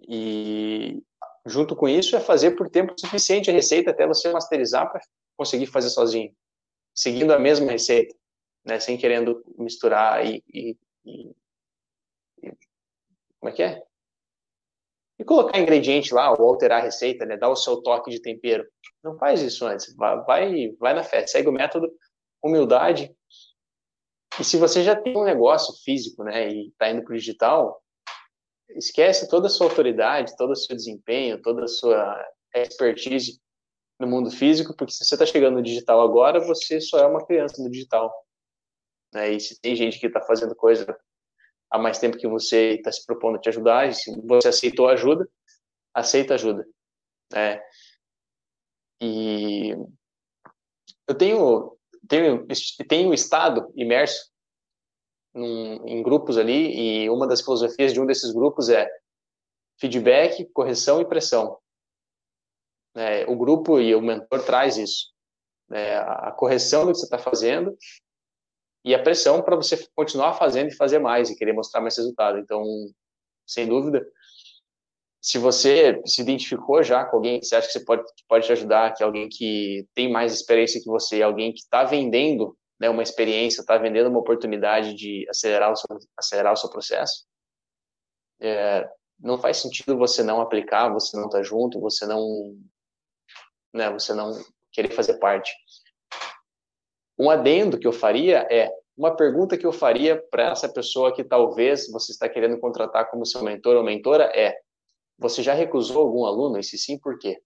E 0.07 1.03
junto 1.47 1.75
com 1.75 1.89
isso, 1.89 2.17
é 2.17 2.21
fazer 2.21 2.53
por 2.53 2.69
tempo 2.69 2.95
suficiente 2.99 3.51
a 3.51 3.53
receita 3.53 3.91
até 3.91 4.07
você 4.07 4.31
masterizar 4.31 4.91
para 4.91 5.01
conseguir 5.37 5.67
fazer 5.67 5.91
sozinho, 5.91 6.35
seguindo 6.95 7.33
a 7.33 7.39
mesma 7.39 7.71
receita, 7.71 8.15
né, 8.65 8.79
sem 8.79 8.99
querendo 8.99 9.43
misturar 9.59 10.25
e, 10.25 10.43
e, 10.53 10.77
e, 11.05 11.31
e 12.43 12.53
como 13.39 13.51
é 13.51 13.53
que 13.53 13.63
é? 13.63 13.83
E 15.19 15.25
colocar 15.25 15.59
ingrediente 15.59 16.15
lá, 16.15 16.33
ou 16.33 16.49
alterar 16.49 16.81
a 16.81 16.85
receita, 16.85 17.27
né, 17.27 17.37
dar 17.37 17.49
o 17.49 17.57
seu 17.57 17.83
toque 17.83 18.11
de 18.11 18.21
tempero. 18.21 18.67
Não 19.03 19.17
faz 19.19 19.43
isso 19.43 19.67
antes, 19.67 19.95
vai, 19.95 20.23
vai, 20.79 20.95
na 20.95 21.03
fé, 21.03 21.27
segue 21.27 21.49
o 21.49 21.53
método 21.53 21.91
humildade. 22.43 23.15
E 24.39 24.45
se 24.45 24.57
você 24.57 24.83
já 24.83 24.97
tem 24.97 25.17
um 25.17 25.25
negócio 25.25 25.75
físico, 25.85 26.25
né, 26.25 26.49
e 26.49 26.69
está 26.69 26.91
indo 26.91 27.03
para 27.03 27.13
o 27.13 27.17
digital, 27.17 27.83
esquece 28.77 29.29
toda 29.29 29.47
a 29.47 29.51
sua 29.51 29.67
autoridade, 29.67 30.37
todo 30.37 30.53
o 30.53 30.57
seu 30.57 30.77
desempenho, 30.77 31.41
toda 31.41 31.65
a 31.65 31.69
sua 31.69 32.17
expertise 32.55 33.41
no 33.99 34.07
mundo 34.07 34.31
físico, 34.31 34.75
porque 34.75 34.93
se 34.93 35.05
você 35.05 35.15
está 35.15 35.27
chegando 35.27 35.57
no 35.57 35.63
digital 35.63 36.01
agora, 36.01 36.41
você 36.41 36.81
só 36.81 36.99
é 36.99 37.07
uma 37.07 37.25
criança 37.25 37.63
no 37.63 37.71
digital. 37.71 38.13
Né? 39.13 39.33
E 39.33 39.41
se 39.41 39.61
tem 39.61 39.77
gente 39.77 39.99
que 39.99 40.07
está 40.07 40.21
fazendo 40.21 40.55
coisa 40.55 40.99
há 41.71 41.79
mais 41.79 41.99
tempo 41.99 42.17
que 42.17 42.27
você 42.27 42.75
está 42.75 42.91
se 42.91 43.05
propondo 43.05 43.37
a 43.37 43.41
te 43.41 43.49
ajudar, 43.49 43.89
e 43.89 43.95
se 43.95 44.11
você 44.23 44.49
aceitou 44.49 44.89
ajuda, 44.89 45.29
aceita 45.95 46.35
ajuda. 46.35 46.67
Né? 47.33 47.61
E 49.03 49.77
eu 51.07 51.15
tenho, 51.15 51.77
tenho, 52.09 52.47
tenho 52.89 53.15
estado 53.15 53.71
imerso 53.77 54.30
num, 55.35 55.87
em 55.87 56.03
grupos 56.03 56.37
ali, 56.37 57.05
e 57.05 57.11
uma 57.11 57.27
das 57.27 57.41
filosofias 57.41 57.93
de 57.93 58.01
um 58.01 58.07
desses 58.07 58.33
grupos 58.33 58.69
é 58.69 58.91
feedback, 59.79 60.45
correção 60.53 61.01
e 61.01 61.05
pressão. 61.05 61.59
É, 62.95 63.25
o 63.27 63.37
grupo 63.37 63.81
e 63.81 63.95
o 63.95 64.03
mentor 64.03 64.45
traz 64.45 64.77
isso. 64.77 65.11
É, 65.73 65.97
a 65.97 66.33
correção 66.33 66.85
do 66.85 66.93
que 66.93 66.99
você 66.99 67.05
está 67.05 67.19
fazendo 67.19 67.77
e 68.85 68.95
a 68.95 69.03
pressão 69.03 69.43
para 69.43 69.55
você 69.55 69.87
continuar 69.95 70.35
fazendo 70.35 70.69
e 70.69 70.77
fazer 70.77 70.99
mais 70.99 71.31
e 71.31 71.37
querer 71.37 71.53
mostrar 71.53 71.81
mais 71.81 71.97
resultado. 71.97 72.39
Então, 72.39 72.65
sem 73.47 73.69
dúvida, 73.69 74.05
se 75.21 75.39
você 75.39 76.01
se 76.07 76.23
identificou 76.23 76.83
já 76.83 77.05
com 77.05 77.17
alguém 77.17 77.39
que 77.39 77.47
você 77.47 77.57
acha 77.57 77.67
que 77.67 77.73
você 77.75 77.85
pode, 77.85 78.03
pode 78.27 78.47
te 78.47 78.53
ajudar, 78.53 78.95
que 78.95 79.03
é 79.03 79.07
alguém 79.07 79.29
que 79.29 79.87
tem 79.95 80.11
mais 80.11 80.33
experiência 80.33 80.81
que 80.81 80.89
você, 80.89 81.23
alguém 81.23 81.53
que 81.53 81.61
está 81.61 81.85
vendendo 81.85 82.57
né, 82.81 82.89
uma 82.89 83.03
experiência, 83.03 83.61
está 83.61 83.77
vendendo 83.77 84.09
uma 84.09 84.19
oportunidade 84.19 84.95
de 84.95 85.27
acelerar 85.29 85.71
o 85.71 85.77
seu, 85.77 85.99
acelerar 86.17 86.55
o 86.55 86.57
seu 86.57 86.71
processo, 86.71 87.27
é, 88.41 88.89
não 89.19 89.39
faz 89.39 89.59
sentido 89.59 89.99
você 89.99 90.23
não 90.23 90.41
aplicar, 90.41 90.89
você 90.89 91.15
não 91.17 91.27
estar 91.27 91.39
tá 91.39 91.45
junto, 91.45 91.79
você 91.79 92.07
não, 92.07 92.57
né, 93.75 93.91
você 93.91 94.15
não 94.15 94.33
querer 94.73 94.91
fazer 94.93 95.19
parte. 95.19 95.53
Um 97.19 97.29
adendo 97.29 97.79
que 97.79 97.87
eu 97.87 97.93
faria 97.93 98.49
é 98.51 98.73
uma 98.97 99.15
pergunta 99.15 99.59
que 99.59 99.67
eu 99.67 99.73
faria 99.73 100.17
para 100.31 100.51
essa 100.51 100.69
pessoa 100.69 101.15
que 101.15 101.23
talvez 101.23 101.91
você 101.91 102.13
está 102.13 102.29
querendo 102.31 102.59
contratar 102.59 103.11
como 103.11 103.27
seu 103.27 103.43
mentor 103.43 103.77
ou 103.77 103.85
mentora 103.85 104.25
é: 104.35 104.59
você 105.19 105.43
já 105.43 105.53
recusou 105.53 105.99
algum 105.99 106.25
aluno? 106.25 106.59
E 106.59 106.65
se 106.65 106.79
sim, 106.79 106.99
por 106.99 107.19
quê? 107.19 107.39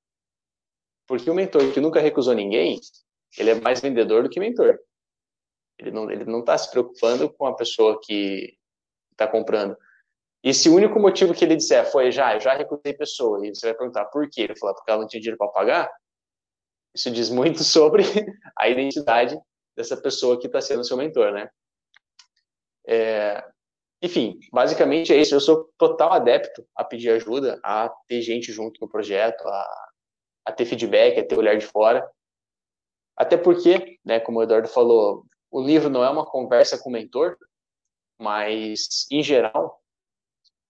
Porque 1.09 1.29
o 1.29 1.35
mentor 1.35 1.73
que 1.73 1.81
nunca 1.81 2.01
recusou 2.01 2.35
ninguém, 2.35 2.79
ele 3.37 3.51
é 3.51 3.61
mais 3.61 3.81
vendedor 3.81 4.23
do 4.23 4.31
que 4.31 4.39
mentor. 4.39 4.79
Ele 5.79 5.91
não 5.91 6.11
ele 6.11 6.25
não 6.25 6.41
está 6.41 6.57
se 6.57 6.71
preocupando 6.71 7.33
com 7.33 7.47
a 7.47 7.57
pessoa 7.57 8.01
que 8.03 8.57
está 9.13 9.27
comprando. 9.27 9.77
E 10.43 10.53
se 10.53 10.69
o 10.69 10.75
único 10.75 11.01
motivo 11.01 11.33
que 11.35 11.45
ele 11.45 11.57
disser 11.57 11.91
foi 11.91 12.13
já, 12.13 12.39
já 12.39 12.55
recusei 12.55 12.93
pessoa, 12.93 13.47
e 13.47 13.55
você 13.55 13.67
vai 13.69 13.75
perguntar 13.75 14.05
por 14.07 14.29
quê? 14.29 14.43
Ele 14.43 14.57
falar 14.57 14.75
porque 14.75 14.91
ela 14.91 15.01
não 15.01 15.09
tinha 15.09 15.21
dinheiro 15.21 15.39
para 15.39 15.49
pagar. 15.49 15.91
Isso 16.95 17.11
diz 17.11 17.31
muito 17.31 17.65
sobre 17.65 18.05
a 18.59 18.69
identidade 18.69 19.39
dessa 19.77 19.97
pessoa 19.97 20.39
que 20.39 20.47
está 20.47 20.61
sendo 20.61 20.85
seu 20.85 20.97
mentor, 20.97 21.33
né? 21.33 21.49
É, 22.87 23.43
enfim, 24.03 24.39
basicamente 24.53 25.15
é 25.15 25.17
isso. 25.17 25.35
Eu 25.35 25.41
sou 25.41 25.73
total 25.79 26.13
adepto 26.13 26.63
a 26.77 26.85
pedir 26.85 27.09
ajuda, 27.11 27.59
a 27.65 27.89
ter 28.07 28.21
gente 28.21 28.53
junto 28.53 28.79
no 28.81 28.89
projeto, 28.89 29.41
a, 29.49 29.89
a 30.45 30.53
ter 30.53 30.67
feedback, 30.67 31.19
a 31.19 31.27
ter 31.27 31.39
olhar 31.39 31.57
de 31.57 31.67
fora. 31.67 32.07
Até 33.17 33.39
porque, 33.39 33.99
né, 34.05 34.21
como 34.21 34.41
o 34.41 34.43
Eduardo 34.43 34.69
falou, 34.69 35.25
o 35.55 35.63
livro 35.63 35.89
não 35.89 36.03
é 36.03 36.11
uma 36.11 36.27
conversa 36.27 36.77
com 36.77 36.91
o 36.91 36.93
mentor, 36.93 37.39
mas, 38.19 39.07
em 39.09 39.23
geral, 39.23 39.81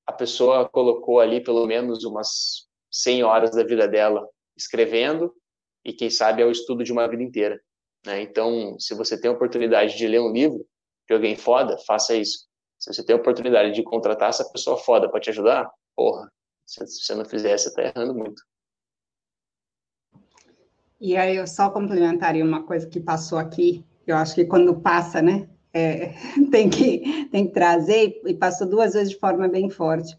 a 0.07 0.13
pessoa 0.13 0.69
colocou 0.69 1.21
ali 1.21 1.43
pelo 1.43 1.67
menos 1.67 2.05
umas 2.05 2.69
100 2.91 3.23
horas 3.23 3.53
da 3.53 3.65
vida 3.65 3.89
dela 3.89 4.29
escrevendo, 4.55 5.35
e 5.83 5.95
quem 5.95 6.11
sabe 6.11 6.43
é 6.43 6.45
o 6.45 6.51
estudo 6.51 6.85
de 6.85 6.93
uma 6.93 7.09
vida 7.09 7.23
inteira. 7.23 7.59
Né? 8.05 8.21
Então, 8.21 8.79
se 8.79 8.95
você 8.95 9.19
tem 9.19 9.31
a 9.31 9.35
oportunidade 9.35 9.97
de 9.97 10.07
ler 10.07 10.21
um 10.21 10.31
livro 10.31 10.67
de 11.09 11.15
alguém 11.15 11.35
foda, 11.35 11.79
faça 11.87 12.15
isso. 12.15 12.47
Se 12.79 12.93
você 12.93 13.03
tem 13.03 13.17
a 13.17 13.19
oportunidade 13.19 13.73
de 13.73 13.83
contratar 13.83 14.29
essa 14.29 14.45
pessoa 14.53 14.77
foda 14.77 15.11
para 15.11 15.19
te 15.19 15.31
ajudar, 15.31 15.67
porra, 15.97 16.31
se 16.67 16.87
você 16.87 17.15
não 17.15 17.25
fizer, 17.25 17.57
você 17.57 17.69
está 17.69 17.85
errando 17.85 18.15
muito. 18.15 18.43
E 21.01 21.17
aí 21.17 21.37
eu 21.37 21.47
só 21.47 21.71
complementaria 21.71 22.45
uma 22.45 22.67
coisa 22.67 22.87
que 22.87 23.01
passou 23.01 23.39
aqui, 23.39 23.83
eu 24.07 24.16
acho 24.16 24.34
que 24.34 24.44
quando 24.44 24.81
passa, 24.81 25.23
né, 25.23 25.49
é, 25.73 26.12
tem, 26.50 26.68
que, 26.68 27.28
tem 27.31 27.47
que 27.47 27.52
trazer, 27.52 28.20
e 28.26 28.34
passou 28.34 28.66
duas 28.66 28.94
vezes 28.94 29.10
de 29.10 29.18
forma 29.18 29.49
bem 29.49 29.68
forte. 29.70 30.16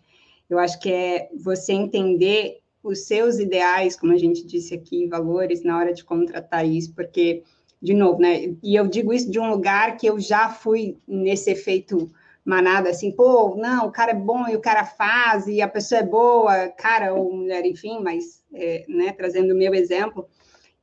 Eu 0.49 0.59
acho 0.59 0.79
que 0.79 0.91
é 0.91 1.29
você 1.43 1.73
entender 1.73 2.59
os 2.83 3.05
seus 3.05 3.39
ideais, 3.39 3.95
como 3.95 4.13
a 4.13 4.17
gente 4.17 4.45
disse 4.45 4.73
aqui, 4.75 5.07
valores, 5.07 5.63
na 5.63 5.77
hora 5.77 5.93
de 5.93 6.03
contratar 6.03 6.67
isso, 6.67 6.93
porque, 6.93 7.43
de 7.81 7.93
novo, 7.93 8.19
né, 8.19 8.55
e 8.61 8.75
eu 8.75 8.87
digo 8.87 9.11
isso 9.11 9.31
de 9.31 9.39
um 9.39 9.49
lugar 9.49 9.97
que 9.97 10.05
eu 10.07 10.19
já 10.19 10.49
fui 10.49 10.97
nesse 11.07 11.49
efeito 11.49 12.11
manada, 12.43 12.91
assim, 12.91 13.11
pô, 13.11 13.55
não, 13.55 13.87
o 13.87 13.91
cara 13.91 14.11
é 14.11 14.15
bom 14.15 14.47
e 14.47 14.55
o 14.55 14.61
cara 14.61 14.85
faz, 14.85 15.47
e 15.47 15.63
a 15.63 15.67
pessoa 15.67 16.01
é 16.01 16.05
boa, 16.05 16.67
cara 16.69 17.11
ou 17.11 17.35
mulher, 17.35 17.65
enfim, 17.65 18.03
mas, 18.03 18.43
é, 18.53 18.85
né, 18.87 19.11
trazendo 19.13 19.55
o 19.55 19.57
meu 19.57 19.73
exemplo, 19.73 20.27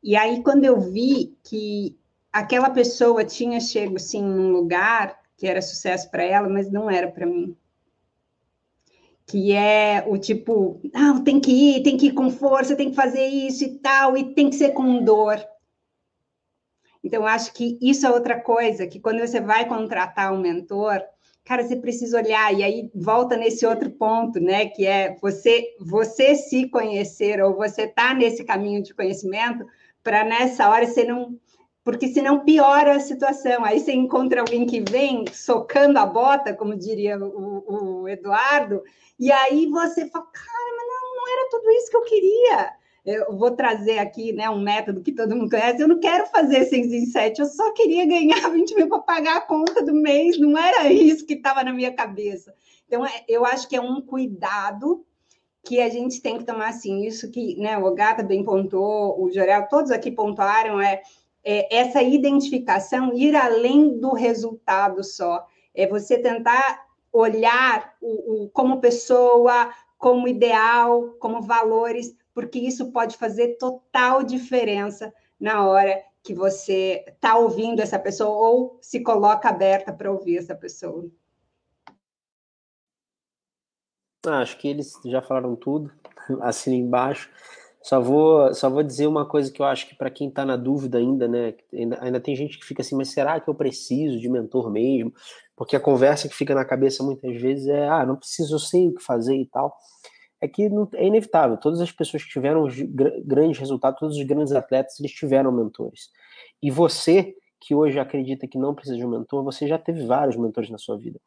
e 0.02 0.16
aí, 0.16 0.42
quando 0.42 0.64
eu 0.64 0.80
vi 0.80 1.36
que 1.44 1.96
aquela 2.32 2.70
pessoa 2.70 3.24
tinha 3.24 3.60
chego 3.60 3.96
assim 3.96 4.22
num 4.22 4.50
lugar 4.50 5.20
que 5.36 5.46
era 5.46 5.60
sucesso 5.60 6.10
para 6.10 6.22
ela, 6.22 6.48
mas 6.48 6.70
não 6.70 6.90
era 6.90 7.10
para 7.10 7.26
mim. 7.26 7.56
Que 9.26 9.52
é 9.52 10.04
o 10.06 10.16
tipo, 10.16 10.80
não, 10.92 11.22
tem 11.22 11.40
que 11.40 11.50
ir, 11.50 11.82
tem 11.82 11.96
que 11.96 12.06
ir 12.06 12.12
com 12.12 12.30
força, 12.30 12.76
tem 12.76 12.90
que 12.90 12.96
fazer 12.96 13.26
isso 13.26 13.64
e 13.64 13.78
tal, 13.78 14.16
e 14.16 14.34
tem 14.34 14.48
que 14.48 14.56
ser 14.56 14.70
com 14.70 15.02
dor. 15.04 15.44
Então, 17.04 17.26
acho 17.26 17.52
que 17.52 17.78
isso 17.82 18.06
é 18.06 18.10
outra 18.10 18.40
coisa, 18.40 18.86
que 18.86 19.00
quando 19.00 19.18
você 19.18 19.40
vai 19.40 19.66
contratar 19.66 20.32
um 20.32 20.40
mentor, 20.40 21.02
cara, 21.44 21.64
você 21.64 21.74
precisa 21.74 22.16
olhar, 22.16 22.54
e 22.54 22.62
aí 22.62 22.90
volta 22.94 23.36
nesse 23.36 23.66
outro 23.66 23.90
ponto, 23.90 24.38
né? 24.38 24.66
Que 24.66 24.86
é 24.86 25.16
você, 25.20 25.74
você 25.80 26.36
se 26.36 26.68
conhecer, 26.68 27.42
ou 27.42 27.56
você 27.56 27.88
tá 27.88 28.14
nesse 28.14 28.44
caminho 28.44 28.82
de 28.82 28.94
conhecimento, 28.94 29.66
para 30.04 30.24
nessa 30.24 30.68
hora 30.68 30.86
você 30.86 31.04
não 31.04 31.36
porque 31.84 32.08
senão 32.08 32.40
piora 32.40 32.96
a 32.96 33.00
situação. 33.00 33.64
Aí 33.64 33.80
você 33.80 33.92
encontra 33.92 34.40
alguém 34.40 34.66
que 34.66 34.80
vem 34.80 35.24
socando 35.32 35.98
a 35.98 36.06
bota, 36.06 36.54
como 36.54 36.76
diria 36.76 37.18
o, 37.18 38.02
o 38.02 38.08
Eduardo, 38.08 38.82
e 39.18 39.30
aí 39.30 39.66
você 39.66 40.08
fala, 40.08 40.24
cara, 40.26 40.76
mas 40.76 40.86
não, 40.86 41.16
não 41.16 41.32
era 41.32 41.50
tudo 41.50 41.70
isso 41.70 41.90
que 41.90 41.96
eu 41.96 42.02
queria. 42.02 42.70
Eu 43.04 43.36
vou 43.36 43.50
trazer 43.50 43.98
aqui 43.98 44.32
né, 44.32 44.48
um 44.48 44.60
método 44.60 45.02
que 45.02 45.10
todo 45.10 45.34
mundo 45.34 45.50
conhece. 45.50 45.82
Eu 45.82 45.88
não 45.88 45.98
quero 45.98 46.26
fazer 46.26 46.64
6 46.64 46.92
em 46.92 47.06
7, 47.06 47.40
eu 47.40 47.46
só 47.46 47.72
queria 47.72 48.06
ganhar 48.06 48.46
20 48.50 48.74
mil 48.76 48.88
para 48.88 49.00
pagar 49.00 49.36
a 49.38 49.40
conta 49.40 49.82
do 49.84 49.92
mês, 49.92 50.38
não 50.38 50.56
era 50.56 50.92
isso 50.92 51.26
que 51.26 51.34
estava 51.34 51.64
na 51.64 51.72
minha 51.72 51.92
cabeça. 51.92 52.54
Então, 52.86 53.04
é, 53.04 53.24
eu 53.26 53.44
acho 53.44 53.68
que 53.68 53.74
é 53.74 53.80
um 53.80 54.00
cuidado 54.00 55.04
que 55.64 55.80
a 55.80 55.88
gente 55.88 56.20
tem 56.20 56.38
que 56.38 56.44
tomar 56.44 56.68
assim, 56.68 57.06
isso 57.06 57.30
que 57.30 57.56
né, 57.56 57.78
o 57.78 57.94
Gata 57.94 58.22
bem 58.22 58.44
pontuou, 58.44 59.22
o 59.22 59.30
Jorel, 59.30 59.68
todos 59.68 59.90
aqui 59.90 60.10
pontuaram, 60.10 60.80
é 60.80 61.02
é, 61.44 61.74
essa 61.74 62.02
identificação 62.02 63.12
ir 63.14 63.34
além 63.34 63.98
do 63.98 64.12
resultado 64.12 65.02
só. 65.02 65.46
É 65.74 65.86
você 65.86 66.18
tentar 66.18 66.86
olhar 67.12 67.94
o, 68.00 68.44
o, 68.44 68.48
como 68.50 68.80
pessoa, 68.80 69.72
como 69.98 70.26
ideal, 70.26 71.14
como 71.18 71.42
valores, 71.42 72.16
porque 72.34 72.58
isso 72.58 72.90
pode 72.90 73.16
fazer 73.16 73.56
total 73.58 74.22
diferença 74.22 75.12
na 75.38 75.66
hora 75.66 76.02
que 76.22 76.34
você 76.34 77.04
está 77.06 77.36
ouvindo 77.36 77.80
essa 77.80 77.98
pessoa 77.98 78.30
ou 78.30 78.78
se 78.80 79.00
coloca 79.00 79.48
aberta 79.48 79.92
para 79.92 80.10
ouvir 80.10 80.38
essa 80.38 80.54
pessoa. 80.54 81.10
Ah, 84.24 84.40
acho 84.40 84.56
que 84.58 84.68
eles 84.68 85.00
já 85.04 85.20
falaram 85.20 85.56
tudo, 85.56 85.92
assim 86.40 86.74
embaixo. 86.74 87.28
Só 87.82 88.00
vou, 88.00 88.54
só 88.54 88.70
vou 88.70 88.82
dizer 88.82 89.06
uma 89.08 89.26
coisa 89.26 89.50
que 89.50 89.60
eu 89.60 89.66
acho 89.66 89.88
que 89.88 89.94
para 89.96 90.10
quem 90.10 90.28
está 90.28 90.44
na 90.44 90.56
dúvida 90.56 90.98
ainda, 90.98 91.26
né? 91.26 91.54
Ainda, 91.72 91.98
ainda, 92.00 92.20
tem 92.20 92.36
gente 92.36 92.58
que 92.58 92.64
fica 92.64 92.80
assim, 92.80 92.94
mas 92.94 93.10
será 93.10 93.40
que 93.40 93.48
eu 93.48 93.54
preciso 93.54 94.20
de 94.20 94.28
mentor 94.28 94.70
mesmo? 94.70 95.12
Porque 95.56 95.74
a 95.74 95.80
conversa 95.80 96.28
que 96.28 96.34
fica 96.34 96.54
na 96.54 96.64
cabeça 96.64 97.02
muitas 97.02 97.34
vezes 97.40 97.66
é, 97.66 97.88
ah, 97.88 98.06
não 98.06 98.16
preciso, 98.16 98.54
eu 98.54 98.58
sei 98.58 98.88
o 98.88 98.94
que 98.94 99.02
fazer 99.02 99.36
e 99.36 99.46
tal. 99.46 99.76
é 100.40 100.48
que 100.48 100.62
é 100.94 101.06
inevitável. 101.06 101.56
Todas 101.56 101.80
as 101.80 101.90
pessoas 101.92 102.22
que 102.24 102.30
tiveram 102.30 102.66
grandes 103.24 103.58
resultados, 103.58 103.98
todos 103.98 104.16
os 104.16 104.24
grandes 104.24 104.52
atletas, 104.52 104.98
eles 105.00 105.12
tiveram 105.12 105.52
mentores. 105.52 106.10
E 106.62 106.70
você, 106.70 107.34
que 107.60 107.74
hoje 107.74 107.98
acredita 107.98 108.46
que 108.46 108.58
não 108.58 108.74
precisa 108.74 108.96
de 108.96 109.04
um 109.04 109.10
mentor, 109.10 109.42
você 109.44 109.66
já 109.66 109.78
teve 109.78 110.06
vários 110.06 110.36
mentores 110.36 110.70
na 110.70 110.78
sua 110.78 110.96
vida. 110.96 111.20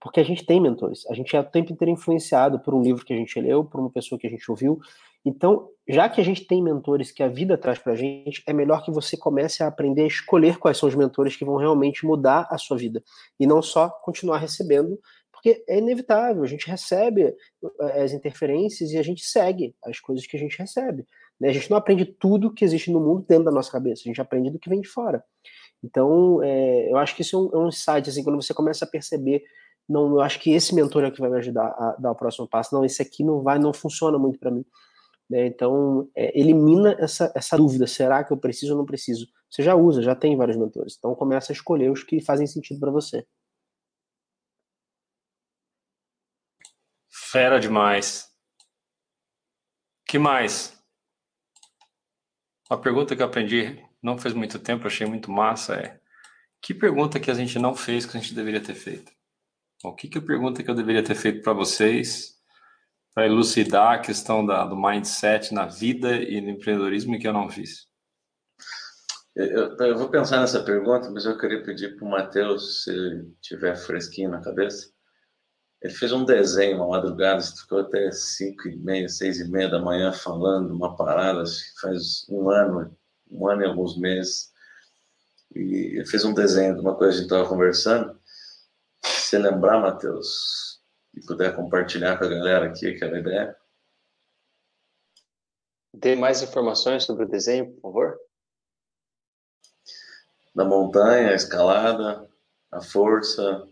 Porque 0.00 0.18
a 0.18 0.24
gente 0.24 0.46
tem 0.46 0.60
mentores. 0.60 1.06
A 1.10 1.14
gente 1.14 1.36
é 1.36 1.40
o 1.40 1.44
tempo 1.44 1.72
inteiro 1.72 1.92
influenciado 1.92 2.58
por 2.58 2.74
um 2.74 2.82
livro 2.82 3.04
que 3.04 3.12
a 3.12 3.16
gente 3.16 3.38
leu, 3.38 3.64
por 3.64 3.80
uma 3.80 3.90
pessoa 3.90 4.18
que 4.18 4.26
a 4.26 4.30
gente 4.30 4.50
ouviu. 4.50 4.80
Então, 5.24 5.68
já 5.88 6.08
que 6.08 6.20
a 6.20 6.24
gente 6.24 6.46
tem 6.46 6.62
mentores 6.62 7.10
que 7.10 7.22
a 7.22 7.28
vida 7.28 7.58
traz 7.58 7.78
pra 7.78 7.94
gente, 7.94 8.42
é 8.46 8.52
melhor 8.52 8.84
que 8.84 8.90
você 8.90 9.16
comece 9.16 9.62
a 9.62 9.66
aprender 9.66 10.02
a 10.02 10.06
escolher 10.06 10.58
quais 10.58 10.78
são 10.78 10.88
os 10.88 10.94
mentores 10.94 11.36
que 11.36 11.44
vão 11.44 11.56
realmente 11.56 12.06
mudar 12.06 12.46
a 12.50 12.56
sua 12.56 12.76
vida. 12.76 13.02
E 13.38 13.46
não 13.46 13.60
só 13.60 13.88
continuar 13.88 14.38
recebendo 14.38 14.98
porque 15.40 15.64
é 15.66 15.78
inevitável, 15.78 16.42
a 16.42 16.46
gente 16.46 16.68
recebe 16.68 17.22
eh, 17.22 18.02
as 18.02 18.12
interferências 18.12 18.90
e 18.90 18.98
a 18.98 19.02
gente 19.02 19.24
segue 19.24 19.74
as 19.82 19.98
coisas 19.98 20.26
que 20.26 20.36
a 20.36 20.40
gente 20.40 20.58
recebe. 20.58 21.06
Né? 21.40 21.48
A 21.48 21.52
gente 21.52 21.70
não 21.70 21.78
aprende 21.78 22.04
tudo 22.04 22.52
que 22.52 22.62
existe 22.62 22.90
no 22.90 23.00
mundo 23.00 23.24
dentro 23.26 23.46
da 23.46 23.50
nossa 23.50 23.72
cabeça, 23.72 24.02
a 24.04 24.08
gente 24.08 24.20
aprende 24.20 24.50
do 24.50 24.58
que 24.58 24.68
vem 24.68 24.82
de 24.82 24.88
fora. 24.88 25.24
Então, 25.82 26.42
é, 26.42 26.92
eu 26.92 26.98
acho 26.98 27.16
que 27.16 27.22
isso 27.22 27.36
é 27.36 27.38
um, 27.38 27.60
é 27.62 27.64
um 27.64 27.68
insight, 27.68 28.10
assim, 28.10 28.22
quando 28.22 28.40
você 28.40 28.52
começa 28.52 28.84
a 28.84 28.88
perceber, 28.88 29.42
não, 29.88 30.10
eu 30.10 30.20
acho 30.20 30.38
que 30.38 30.52
esse 30.52 30.74
mentor 30.74 31.04
é 31.04 31.08
o 31.08 31.12
que 31.12 31.20
vai 31.20 31.30
me 31.30 31.38
ajudar 31.38 31.68
a 31.68 31.96
dar 31.98 32.12
o 32.12 32.14
próximo 32.14 32.46
passo. 32.46 32.74
Não, 32.74 32.84
esse 32.84 33.00
aqui 33.00 33.24
não 33.24 33.42
vai, 33.42 33.58
não 33.58 33.72
funciona 33.72 34.18
muito 34.18 34.38
para 34.38 34.50
mim. 34.50 34.64
Né? 35.30 35.46
Então, 35.46 36.10
é, 36.16 36.38
elimina 36.38 36.96
essa, 36.98 37.32
essa 37.36 37.56
dúvida, 37.56 37.86
será 37.86 38.24
que 38.24 38.32
eu 38.32 38.36
preciso 38.36 38.72
ou 38.72 38.78
não 38.78 38.84
preciso? 38.84 39.28
Você 39.48 39.62
já 39.62 39.76
usa, 39.76 40.02
já 40.02 40.16
tem 40.16 40.36
vários 40.36 40.56
mentores, 40.56 40.96
então 40.98 41.14
começa 41.14 41.52
a 41.52 41.54
escolher 41.54 41.90
os 41.90 42.02
que 42.02 42.20
fazem 42.20 42.46
sentido 42.46 42.80
para 42.80 42.90
você. 42.90 43.24
Fera 47.08 47.60
demais. 47.60 48.28
que 50.04 50.18
mais? 50.18 50.76
Uma 52.68 52.80
pergunta 52.80 53.14
que 53.14 53.22
eu 53.22 53.26
aprendi 53.26 53.80
não 54.02 54.18
faz 54.18 54.34
muito 54.34 54.58
tempo, 54.58 54.86
achei 54.86 55.06
muito 55.06 55.30
massa 55.30 55.74
é 55.74 56.00
que 56.62 56.74
pergunta 56.74 57.18
que 57.18 57.30
a 57.30 57.34
gente 57.34 57.58
não 57.58 57.74
fez 57.74 58.04
que 58.04 58.16
a 58.16 58.20
gente 58.20 58.34
deveria 58.34 58.62
ter 58.62 58.74
feito? 58.74 59.12
O 59.82 59.94
que 59.94 60.08
que 60.08 60.20
pergunta 60.20 60.62
que 60.62 60.70
eu 60.70 60.74
deveria 60.74 61.02
ter 61.02 61.14
feito 61.14 61.42
para 61.42 61.52
vocês 61.52 62.39
para 63.14 63.26
elucidar 63.26 63.94
a 63.94 63.98
questão 63.98 64.44
da, 64.44 64.64
do 64.64 64.76
mindset 64.76 65.52
na 65.52 65.66
vida 65.66 66.16
e 66.16 66.40
no 66.40 66.50
empreendedorismo 66.50 67.18
que 67.18 67.26
eu 67.26 67.32
não 67.32 67.50
fiz? 67.50 67.88
Eu, 69.34 69.76
eu 69.76 69.96
vou 69.96 70.08
pensar 70.08 70.40
nessa 70.40 70.62
pergunta, 70.62 71.10
mas 71.10 71.24
eu 71.24 71.38
queria 71.38 71.62
pedir 71.62 71.96
para 71.96 72.04
o 72.04 72.10
Matheus, 72.10 72.84
se 72.84 72.90
ele 72.90 73.32
tiver 73.40 73.76
fresquinho 73.76 74.30
na 74.30 74.40
cabeça, 74.40 74.90
ele 75.82 75.94
fez 75.94 76.12
um 76.12 76.24
desenho 76.24 76.76
uma 76.76 76.88
madrugada, 76.88 77.40
ficou 77.40 77.80
até 77.80 78.10
5 78.10 78.68
e 78.68 78.76
meia, 78.76 79.08
6 79.08 79.40
e 79.40 79.50
meia 79.50 79.68
da 79.68 79.80
manhã 79.80 80.12
falando 80.12 80.74
uma 80.74 80.94
parada, 80.94 81.42
faz 81.80 82.26
um 82.28 82.50
ano, 82.50 82.94
um 83.30 83.48
ano 83.48 83.62
e 83.62 83.66
alguns 83.66 83.98
meses. 83.98 84.50
E 85.54 85.96
ele 85.96 86.06
fez 86.06 86.24
um 86.24 86.34
desenho 86.34 86.74
de 86.74 86.80
uma 86.80 86.94
coisa 86.94 87.12
que 87.12 87.18
a 87.18 87.22
gente 87.22 87.32
estava 87.32 87.48
conversando. 87.48 88.20
Se 89.02 89.38
lembrar, 89.38 89.80
Matheus, 89.80 90.69
e 91.14 91.24
puder 91.24 91.54
compartilhar 91.54 92.18
com 92.18 92.24
a 92.24 92.28
galera 92.28 92.66
aqui 92.66 92.88
aquela 92.88 93.18
ideia. 93.18 93.56
Dê 95.92 96.14
mais 96.14 96.42
informações 96.42 97.04
sobre 97.04 97.24
o 97.24 97.28
desenho, 97.28 97.72
por 97.74 97.80
favor. 97.80 98.18
Da 100.54 100.64
montanha, 100.64 101.30
a 101.30 101.34
escalada, 101.34 102.28
a 102.70 102.80
força, 102.80 103.68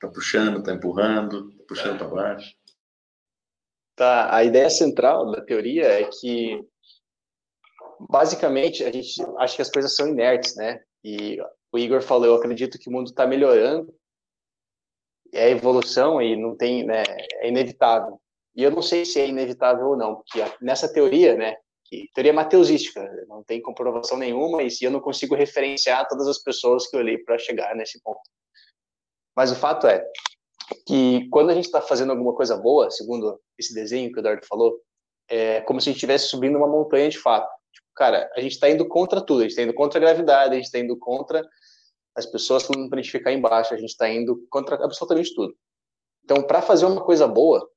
Tá 0.00 0.08
puxando, 0.08 0.62
tá 0.62 0.72
empurrando, 0.72 1.50
tá 1.50 1.64
puxando 1.68 1.98
para 1.98 2.08
baixo. 2.08 2.56
Tá, 3.94 4.34
a 4.34 4.42
ideia 4.42 4.68
central 4.70 5.30
da 5.30 5.40
teoria 5.40 5.84
é 5.84 6.04
que 6.04 6.66
basicamente 8.08 8.82
a 8.82 8.90
gente 8.90 9.22
acha 9.38 9.56
que 9.56 9.62
as 9.62 9.70
coisas 9.70 9.94
são 9.94 10.08
inertes, 10.08 10.56
né? 10.56 10.82
E 11.04 11.38
o 11.70 11.78
Igor 11.78 12.02
falou, 12.02 12.26
eu 12.26 12.34
acredito 12.34 12.78
que 12.78 12.88
o 12.88 12.92
mundo 12.92 13.08
está 13.08 13.26
melhorando, 13.26 13.94
é 15.34 15.50
evolução 15.50 16.22
e 16.22 16.36
não 16.36 16.56
tem, 16.56 16.84
né, 16.84 17.02
é 17.40 17.48
inevitável. 17.48 18.20
E 18.54 18.62
eu 18.62 18.70
não 18.70 18.82
sei 18.82 19.04
se 19.04 19.20
é 19.20 19.28
inevitável 19.28 19.88
ou 19.88 19.96
não, 19.96 20.16
porque 20.16 20.42
nessa 20.60 20.92
teoria, 20.92 21.36
né, 21.36 21.56
que 21.84 22.08
teoria 22.14 22.32
mateusística, 22.32 23.04
não 23.28 23.42
tem 23.42 23.60
comprovação 23.60 24.16
nenhuma 24.16 24.62
e 24.62 24.70
se 24.70 24.84
eu 24.84 24.90
não 24.90 25.00
consigo 25.00 25.34
referenciar 25.34 26.08
todas 26.08 26.26
as 26.26 26.38
pessoas 26.38 26.86
que 26.86 26.96
eu 26.96 27.02
li 27.02 27.22
para 27.22 27.38
chegar 27.38 27.74
nesse 27.74 28.00
ponto. 28.02 28.20
Mas 29.36 29.50
o 29.50 29.56
fato 29.56 29.86
é 29.86 30.04
que 30.86 31.28
quando 31.28 31.50
a 31.50 31.54
gente 31.54 31.66
está 31.66 31.80
fazendo 31.80 32.10
alguma 32.10 32.32
coisa 32.34 32.56
boa, 32.56 32.90
segundo 32.90 33.38
esse 33.58 33.74
desenho 33.74 34.10
que 34.10 34.18
o 34.18 34.20
Eduardo 34.20 34.46
falou, 34.46 34.80
é 35.28 35.60
como 35.62 35.80
se 35.80 35.88
a 35.88 35.92
gente 35.92 35.98
estivesse 35.98 36.28
subindo 36.28 36.56
uma 36.56 36.68
montanha 36.68 37.08
de 37.08 37.18
fato. 37.18 37.48
Tipo, 37.72 37.88
cara, 37.94 38.30
a 38.36 38.40
gente 38.40 38.52
está 38.52 38.70
indo 38.70 38.86
contra 38.86 39.20
tudo, 39.20 39.40
a 39.40 39.42
gente 39.42 39.50
está 39.50 39.62
indo 39.62 39.74
contra 39.74 39.98
a 39.98 40.02
gravidade, 40.02 40.52
a 40.52 40.56
gente 40.56 40.66
está 40.66 40.78
indo 40.78 40.96
contra 40.98 41.42
as 42.14 42.26
pessoas 42.26 42.62
falando 42.62 42.88
para 42.88 43.00
a 43.00 43.02
gente 43.02 43.12
ficar 43.12 43.32
embaixo, 43.32 43.74
a 43.74 43.76
gente 43.76 43.90
está 43.90 44.08
indo 44.08 44.46
contra 44.48 44.76
absolutamente 44.76 45.34
tudo. 45.34 45.56
Então, 46.24 46.42
para 46.42 46.62
fazer 46.62 46.86
uma 46.86 47.04
coisa 47.04 47.26
boa, 47.26 47.68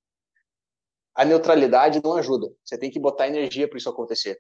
a 1.16 1.26
neutralidade 1.26 2.02
não 2.04 2.16
ajuda. 2.16 2.48
Você 2.64 2.78
tem 2.78 2.92
que 2.92 3.00
botar 3.00 3.28
energia 3.28 3.68
para 3.68 3.78
isso 3.78 3.90
acontecer. 3.90 4.40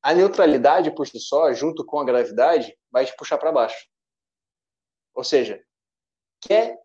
A 0.00 0.14
neutralidade 0.14 0.94
por 0.94 1.06
si 1.06 1.18
só, 1.18 1.52
junto 1.52 1.84
com 1.84 1.98
a 1.98 2.04
gravidade, 2.04 2.76
vai 2.90 3.04
te 3.04 3.16
puxar 3.16 3.38
para 3.38 3.50
baixo. 3.50 3.88
Ou 5.14 5.24
seja, 5.24 5.62
quer 6.40 6.78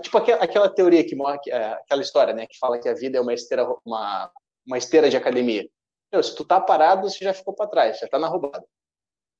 tipo 0.00 0.16
aquela 0.18 0.68
teoria 0.68 1.04
que 1.04 1.16
é, 1.50 1.72
aquela 1.72 2.02
história, 2.02 2.32
né, 2.32 2.46
que 2.46 2.58
fala 2.58 2.78
que 2.78 2.88
a 2.88 2.94
vida 2.94 3.18
é 3.18 3.20
uma 3.20 3.34
esteira 3.34 3.66
uma, 3.84 4.30
uma 4.66 4.78
esteira 4.78 5.10
de 5.10 5.16
academia. 5.16 5.68
Meu, 6.12 6.22
se 6.22 6.34
tu 6.34 6.44
tá 6.44 6.60
parado, 6.60 7.08
você 7.08 7.24
já 7.24 7.34
ficou 7.34 7.54
para 7.54 7.68
trás, 7.68 7.98
já 7.98 8.08
tá 8.08 8.18
na 8.18 8.28
roubada. 8.28 8.64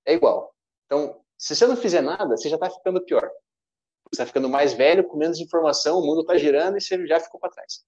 É 0.06 0.14
igual. 0.14 0.54
Então, 0.86 1.20
se 1.36 1.54
você 1.54 1.66
não 1.66 1.76
fizer 1.76 2.00
nada, 2.00 2.36
você 2.36 2.48
já 2.48 2.56
tá 2.56 2.70
ficando 2.70 3.04
pior. 3.04 3.30
Você 4.12 4.22
tá 4.22 4.26
ficando 4.26 4.48
mais 4.48 4.72
velho, 4.72 5.04
com 5.04 5.16
menos 5.16 5.40
informação, 5.40 5.98
o 5.98 6.06
mundo 6.06 6.24
tá 6.24 6.38
girando 6.38 6.78
e 6.78 6.80
você 6.80 7.06
já 7.06 7.20
ficou 7.20 7.40
para 7.40 7.50
trás. 7.50 7.84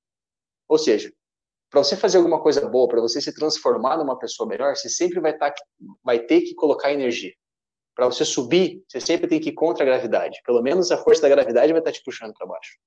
Ou 0.69 0.77
seja, 0.77 1.13
para 1.71 1.83
você 1.83 1.97
fazer 1.97 2.19
alguma 2.19 2.43
coisa 2.43 2.69
boa, 2.69 2.89
para 2.89 3.01
você 3.01 3.21
se 3.21 3.33
transformar 3.33 3.97
numa 3.97 4.19
pessoa 4.19 4.49
melhor, 4.49 4.77
você 4.77 4.89
sempre 4.89 5.21
vai, 5.21 5.37
tá, 5.37 5.55
vai 6.03 6.19
ter 6.19 6.41
que 6.41 6.55
colocar 6.55 6.93
energia 6.93 7.33
para 7.99 8.07
você 8.07 8.25
subir, 8.25 8.81
você 8.87 9.01
sempre 9.01 9.27
tem 9.27 9.41
que 9.41 9.49
ir 9.49 9.55
contra 9.55 9.83
a 9.83 9.87
gravidade. 9.87 10.41
Pelo 10.45 10.63
menos 10.63 10.93
a 10.93 10.97
força 10.97 11.21
da 11.21 11.29
gravidade 11.29 11.73
vai 11.73 11.81
estar 11.81 11.91
te 11.91 12.01
puxando 12.05 12.33
para 12.33 12.47
baixo. 12.47 12.79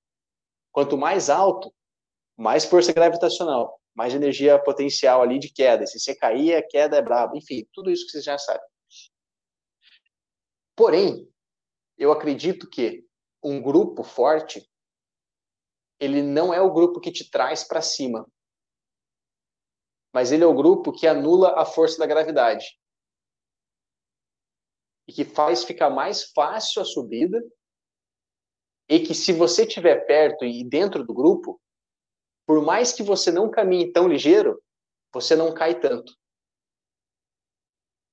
Quanto 0.72 0.98
mais 0.98 1.30
alto, 1.30 1.70
mais 2.38 2.64
força 2.64 2.94
gravitacional, 2.94 3.78
mais 3.94 4.16
energia 4.16 4.58
potencial 4.58 5.22
ali 5.22 5.38
de 5.38 5.52
queda. 5.52 5.86
Se 5.86 6.00
você 6.00 6.16
cair, 6.16 6.56
a 6.56 6.64
queda 6.66 6.96
é 6.96 7.02
braba. 7.02 7.36
Enfim, 7.36 7.68
tudo 7.74 7.92
isso 7.92 8.06
que 8.06 8.14
você 8.14 8.22
já 8.22 8.38
sabe. 8.38 8.64
Porém, 10.76 11.32
eu 11.98 12.12
acredito 12.12 12.70
que 12.70 13.06
um 13.44 13.62
grupo 13.62 14.04
forte, 14.04 14.68
ele 16.00 16.22
não 16.22 16.54
é 16.54 16.62
o 16.62 16.74
grupo 16.74 17.00
que 17.00 17.12
te 17.12 17.30
traz 17.30 17.64
para 17.64 17.82
cima, 17.82 18.28
mas 20.14 20.32
ele 20.32 20.44
é 20.44 20.48
o 20.48 20.56
grupo 20.56 20.92
que 20.92 21.08
anula 21.08 21.60
a 21.60 21.66
força 21.66 21.98
da 21.98 22.06
gravidade 22.06 22.66
e 25.08 25.14
que 25.14 25.24
faz 25.24 25.64
ficar 25.64 25.90
mais 25.90 26.32
fácil 26.32 26.82
a 26.82 26.86
subida 26.86 27.42
e 28.90 29.00
que 29.00 29.14
se 29.14 29.32
você 29.32 29.64
estiver 29.64 30.06
perto 30.06 30.44
e 30.44 30.68
dentro 30.68 31.06
do 31.06 31.14
grupo, 31.14 31.62
por 32.46 32.62
mais 32.62 32.92
que 32.92 33.02
você 33.02 33.32
não 33.32 33.50
caminhe 33.50 33.92
tão 33.92 34.08
ligeiro, 34.08 34.62
você 35.14 35.36
não 35.36 35.54
cai 35.54 35.80
tanto. 35.80 36.14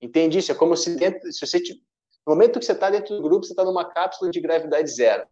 Entende 0.00 0.38
isso? 0.38 0.52
É 0.52 0.54
como 0.54 0.76
se, 0.76 0.96
dentro, 0.96 1.32
se 1.32 1.44
você 1.44 1.60
no 2.28 2.34
momento 2.34 2.58
que 2.58 2.66
você 2.66 2.72
está 2.72 2.90
dentro 2.90 3.16
do 3.16 3.22
grupo, 3.22 3.46
você 3.46 3.54
está 3.54 3.64
numa 3.64 3.86
cápsula 3.86 4.30
de 4.30 4.38
gravidade 4.38 4.90
zero. 4.90 5.26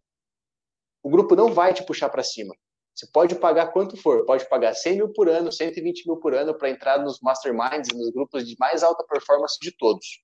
O 1.03 1.11
grupo 1.11 1.35
não 1.35 1.53
vai 1.53 1.71
te 1.71 1.85
puxar 1.85 2.09
para 2.09 2.23
cima. 2.23 2.55
Você 2.95 3.05
pode 3.13 3.35
pagar 3.35 3.71
quanto 3.71 3.95
for, 3.95 4.25
pode 4.25 4.49
pagar 4.49 4.73
100 4.73 4.95
mil 4.95 5.13
por 5.13 5.29
ano, 5.29 5.51
120 5.51 6.07
mil 6.07 6.17
por 6.17 6.33
ano 6.33 6.57
para 6.57 6.71
entrar 6.71 6.97
nos 6.97 7.19
masterminds, 7.21 7.93
nos 7.93 8.09
grupos 8.09 8.47
de 8.47 8.55
mais 8.59 8.81
alta 8.81 9.03
performance 9.03 9.59
de 9.61 9.71
todos. 9.77 10.23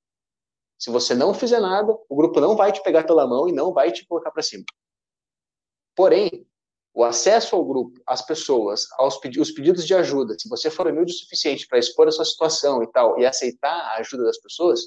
Se 0.80 0.90
você 0.90 1.14
não 1.14 1.32
fizer 1.32 1.60
nada, 1.60 1.96
o 2.10 2.16
grupo 2.16 2.42
não 2.42 2.56
vai 2.56 2.72
te 2.72 2.82
pegar 2.82 3.04
pela 3.04 3.28
mão 3.28 3.48
e 3.48 3.52
não 3.52 3.72
vai 3.72 3.92
te 3.92 4.04
colocar 4.08 4.32
para 4.32 4.42
cima. 4.42 4.64
Porém, 5.96 6.44
o 6.92 7.04
acesso 7.04 7.56
ao 7.56 7.64
grupo, 7.64 8.02
às 8.08 8.26
pessoas, 8.26 8.88
aos 8.98 9.18
pedi 9.18 9.40
os 9.40 9.52
pedidos 9.52 9.86
de 9.86 9.94
ajuda, 9.94 10.36
se 10.40 10.50
você 10.50 10.72
for 10.72 10.88
humilde 10.88 11.14
o 11.14 11.16
suficiente 11.16 11.68
para 11.68 11.78
expor 11.78 12.08
a 12.08 12.12
sua 12.12 12.26
situação 12.26 12.82
e 12.82 12.92
tal, 12.92 13.20
e 13.20 13.28
aceitar 13.28 13.70
a 13.70 13.98
ajuda 13.98 14.24
das 14.24 14.40
pessoas, 14.40 14.82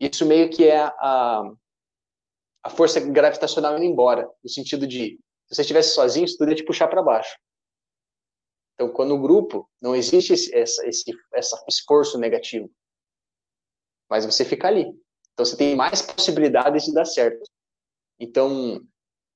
isso 0.00 0.24
meio 0.24 0.48
que 0.50 0.66
é 0.66 0.80
a, 0.80 1.42
a 2.64 2.70
força 2.70 3.00
gravitacional 3.00 3.76
indo 3.76 3.84
embora, 3.84 4.28
no 4.42 4.48
sentido 4.48 4.86
de, 4.86 5.18
se 5.46 5.54
você 5.54 5.60
estivesse 5.60 5.94
sozinho, 5.94 6.24
isso 6.24 6.38
tudo 6.38 6.50
ia 6.50 6.56
te 6.56 6.64
puxar 6.64 6.88
para 6.88 7.02
baixo. 7.02 7.36
Então, 8.74 8.90
quando 8.92 9.14
o 9.14 9.20
grupo, 9.20 9.68
não 9.80 9.94
existe 9.94 10.32
esse, 10.32 10.54
essa, 10.54 10.86
esse, 10.86 11.12
esse 11.34 11.64
esforço 11.68 12.18
negativo, 12.18 12.70
mas 14.08 14.24
você 14.24 14.44
fica 14.44 14.68
ali. 14.68 14.86
Então 15.32 15.44
você 15.44 15.56
tem 15.56 15.76
mais 15.76 16.02
possibilidades 16.02 16.84
de 16.84 16.94
dar 16.94 17.04
certo. 17.04 17.42
Então, 18.18 18.80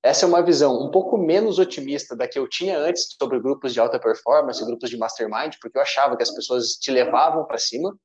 essa 0.02 0.26
é 0.26 0.28
uma 0.28 0.43
visão 0.43 0.78
um 0.83 0.91
pouco 0.91 1.17
menos 1.17 1.59
otimista 1.59 2.15
da 2.15 2.28
que 2.28 2.39
eu 2.39 2.49
tinha 2.49 2.78
antes 2.78 3.17
sobre 3.18 3.41
grupos 3.41 3.73
de 3.73 3.81
alta 3.81 3.99
performance, 3.99 4.65
grupos 4.65 4.91
de 4.91 4.99
mastermind, 4.99 5.55
porque 5.60 5.78
eu 5.78 5.83
achava 5.83 6.17
que 6.17 6.23
as 6.23 6.31
pessoas 6.31 6.73
te 6.73 6.91
levavam 6.91 7.47
para 7.47 7.57
cima. 7.57 7.97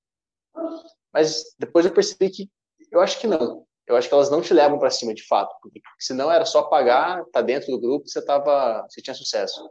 Mas 1.14 1.56
depois 1.58 1.86
eu 1.86 1.94
percebi 1.94 2.30
que 2.30 2.50
eu 2.92 3.00
acho 3.00 3.20
que 3.20 3.28
não. 3.28 3.66
Eu 3.88 3.96
acho 3.96 4.08
que 4.08 4.14
elas 4.14 4.30
não 4.30 4.42
te 4.42 4.54
levam 4.54 4.78
para 4.78 4.92
cima 4.92 5.14
de 5.16 5.26
fato, 5.26 5.56
porque 5.62 5.82
senão 6.00 6.32
era 6.32 6.46
só 6.46 6.64
pagar, 6.64 7.26
tá 7.32 7.42
dentro 7.42 7.72
do 7.72 7.80
grupo, 7.80 8.08
você 8.08 8.24
tava, 8.24 8.86
você 8.88 9.02
tinha 9.02 9.16
sucesso. 9.16 9.68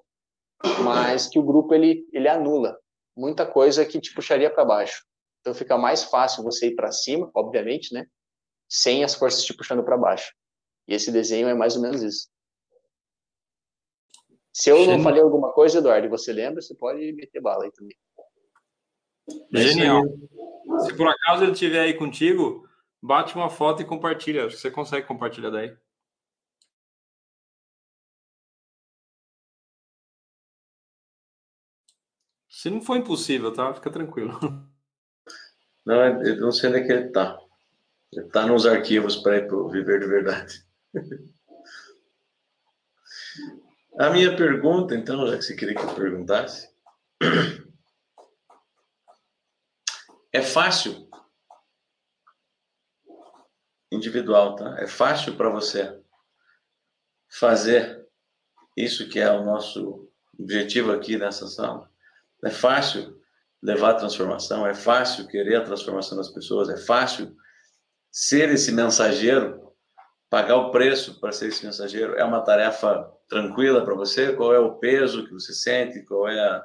Mas 0.83 1.29
que 1.29 1.39
o 1.39 1.43
grupo 1.43 1.73
ele 1.73 2.05
ele 2.13 2.29
anula 2.29 2.77
muita 3.17 3.47
coisa 3.47 3.85
que 3.85 4.01
te 4.01 4.13
puxaria 4.13 4.51
para 4.51 4.65
baixo. 4.65 5.05
Então 5.41 5.55
fica 5.55 5.79
mais 5.79 6.05
fácil 6.05 6.43
você 6.43 6.69
ir 6.69 6.75
para 6.75 6.91
cima, 6.91 7.31
obviamente, 7.35 7.95
né? 7.95 8.07
Sem 8.69 9.05
as 9.05 9.15
forças 9.15 9.45
te 9.45 9.55
puxando 9.55 9.85
para 9.85 9.97
baixo. 9.97 10.33
E 10.87 10.95
esse 10.95 11.13
desenho 11.13 11.49
é 11.49 11.55
mais 11.55 11.77
ou 11.77 11.83
menos 11.83 12.03
isso. 12.03 12.29
Se 14.53 14.71
eu 14.71 14.87
não 14.87 15.01
falei 15.01 15.23
alguma 15.23 15.53
coisa, 15.53 15.79
Eduardo, 15.79 16.07
e 16.07 16.11
você 16.11 16.33
lembra, 16.33 16.61
você 16.61 16.75
pode 16.75 17.13
meter 17.13 17.41
bala 17.41 17.65
aí 17.65 17.71
também. 17.71 17.97
Genial. 19.53 20.03
Se 20.85 20.95
por 20.97 21.09
acaso 21.09 21.45
ele 21.45 21.53
estiver 21.53 21.81
aí 21.81 21.95
contigo, 21.95 22.69
bate 23.03 23.35
uma 23.35 23.49
foto 23.49 23.83
e 23.83 23.85
compartilha. 23.85 24.47
Acho 24.47 24.57
que 24.57 24.63
você 24.63 24.71
consegue 24.71 25.07
compartilhar 25.07 25.51
daí. 25.51 25.77
Se 32.49 32.69
não 32.71 32.81
for 32.83 32.97
impossível, 32.97 33.53
tá? 33.53 33.73
Fica 33.73 33.91
tranquilo. 33.91 34.39
Não, 35.87 36.23
eu 36.23 36.39
não 36.39 36.53
sei 36.53 36.69
onde 36.69 36.81
é 36.81 36.85
que 36.85 36.93
ele 36.93 37.09
tá. 37.09 37.39
Ele 38.13 38.29
tá 38.29 38.47
nos 38.47 38.67
arquivos 38.67 39.17
para 39.17 39.39
ir 39.39 39.47
pro 39.49 39.71
Viver 39.71 40.01
de 40.01 40.07
Verdade. 40.07 40.63
A 43.99 44.11
minha 44.11 44.37
pergunta, 44.37 44.95
então, 44.95 45.27
já 45.27 45.39
que 45.39 45.43
você 45.43 45.57
queria 45.57 45.75
que 45.75 45.83
eu 45.83 45.95
perguntasse, 45.95 46.69
é 50.39 50.43
fácil, 50.43 51.09
individual, 53.91 54.57
tá? 54.57 54.77
É 54.79 54.87
fácil 54.87 55.37
para 55.37 55.51
você 55.51 56.01
fazer 57.29 58.07
isso 58.77 59.09
que 59.09 59.19
é 59.19 59.31
o 59.31 59.45
nosso 59.45 60.09
objetivo 60.39 60.93
aqui 60.93 61.17
nessa 61.17 61.47
sala. 61.49 61.91
É 62.45 62.51
fácil 62.51 63.21
levar 63.63 63.91
a 63.91 63.95
transformação, 63.95 64.67
é 64.67 64.75
fácil 64.75 65.27
querer 65.27 65.57
a 65.57 65.65
transformação 65.65 66.17
das 66.17 66.31
pessoas, 66.31 66.69
é 66.69 66.77
fácil 66.77 67.37
ser 68.11 68.49
esse 68.51 68.71
mensageiro 68.71 69.69
pagar 70.31 70.57
o 70.57 70.71
preço 70.71 71.19
para 71.19 71.33
ser 71.33 71.49
esse 71.49 71.65
mensageiro 71.65 72.15
é 72.15 72.25
uma 72.25 72.43
tarefa 72.43 73.11
tranquila 73.29 73.85
para 73.85 73.95
você? 73.95 74.35
Qual 74.35 74.55
é 74.55 74.59
o 74.59 74.79
peso 74.79 75.27
que 75.27 75.33
você 75.33 75.53
sente? 75.53 76.05
Qual 76.05 76.29
é 76.29 76.39
a... 76.39 76.65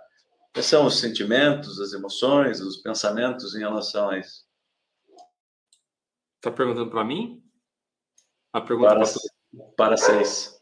Quais 0.53 0.67
são 0.67 0.85
os 0.85 0.99
sentimentos, 0.99 1.80
as 1.80 1.93
emoções, 1.93 2.61
os 2.61 2.77
pensamentos 2.77 3.56
em 3.56 3.59
relação 3.59 4.09
a 4.09 4.19
isso? 4.19 4.45
Está 6.35 6.51
perguntando 6.51 6.91
para 6.91 7.03
mim? 7.03 7.43
A 8.53 8.61
pergunta 8.61 8.93
para, 8.95 9.65
para 9.75 9.98
seis. 9.98 10.61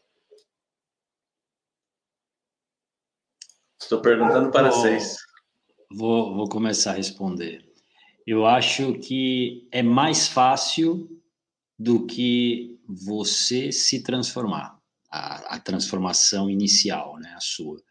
Estou 3.78 4.00
perguntando 4.00 4.50
para 4.50 4.70
vou, 4.70 4.80
seis. 4.80 5.18
Vou, 5.90 6.34
vou 6.34 6.48
começar 6.48 6.92
a 6.92 6.94
responder. 6.94 7.70
Eu 8.26 8.46
acho 8.46 8.94
que 8.94 9.68
é 9.70 9.82
mais 9.82 10.26
fácil 10.26 11.20
do 11.78 12.06
que 12.06 12.80
você 12.86 13.72
se 13.72 14.02
transformar, 14.02 14.80
a, 15.10 15.56
a, 15.56 15.60
transformação 15.60 16.48
inicial, 16.48 17.18
né, 17.18 17.34
a 17.34 17.40
sua. 17.40 17.82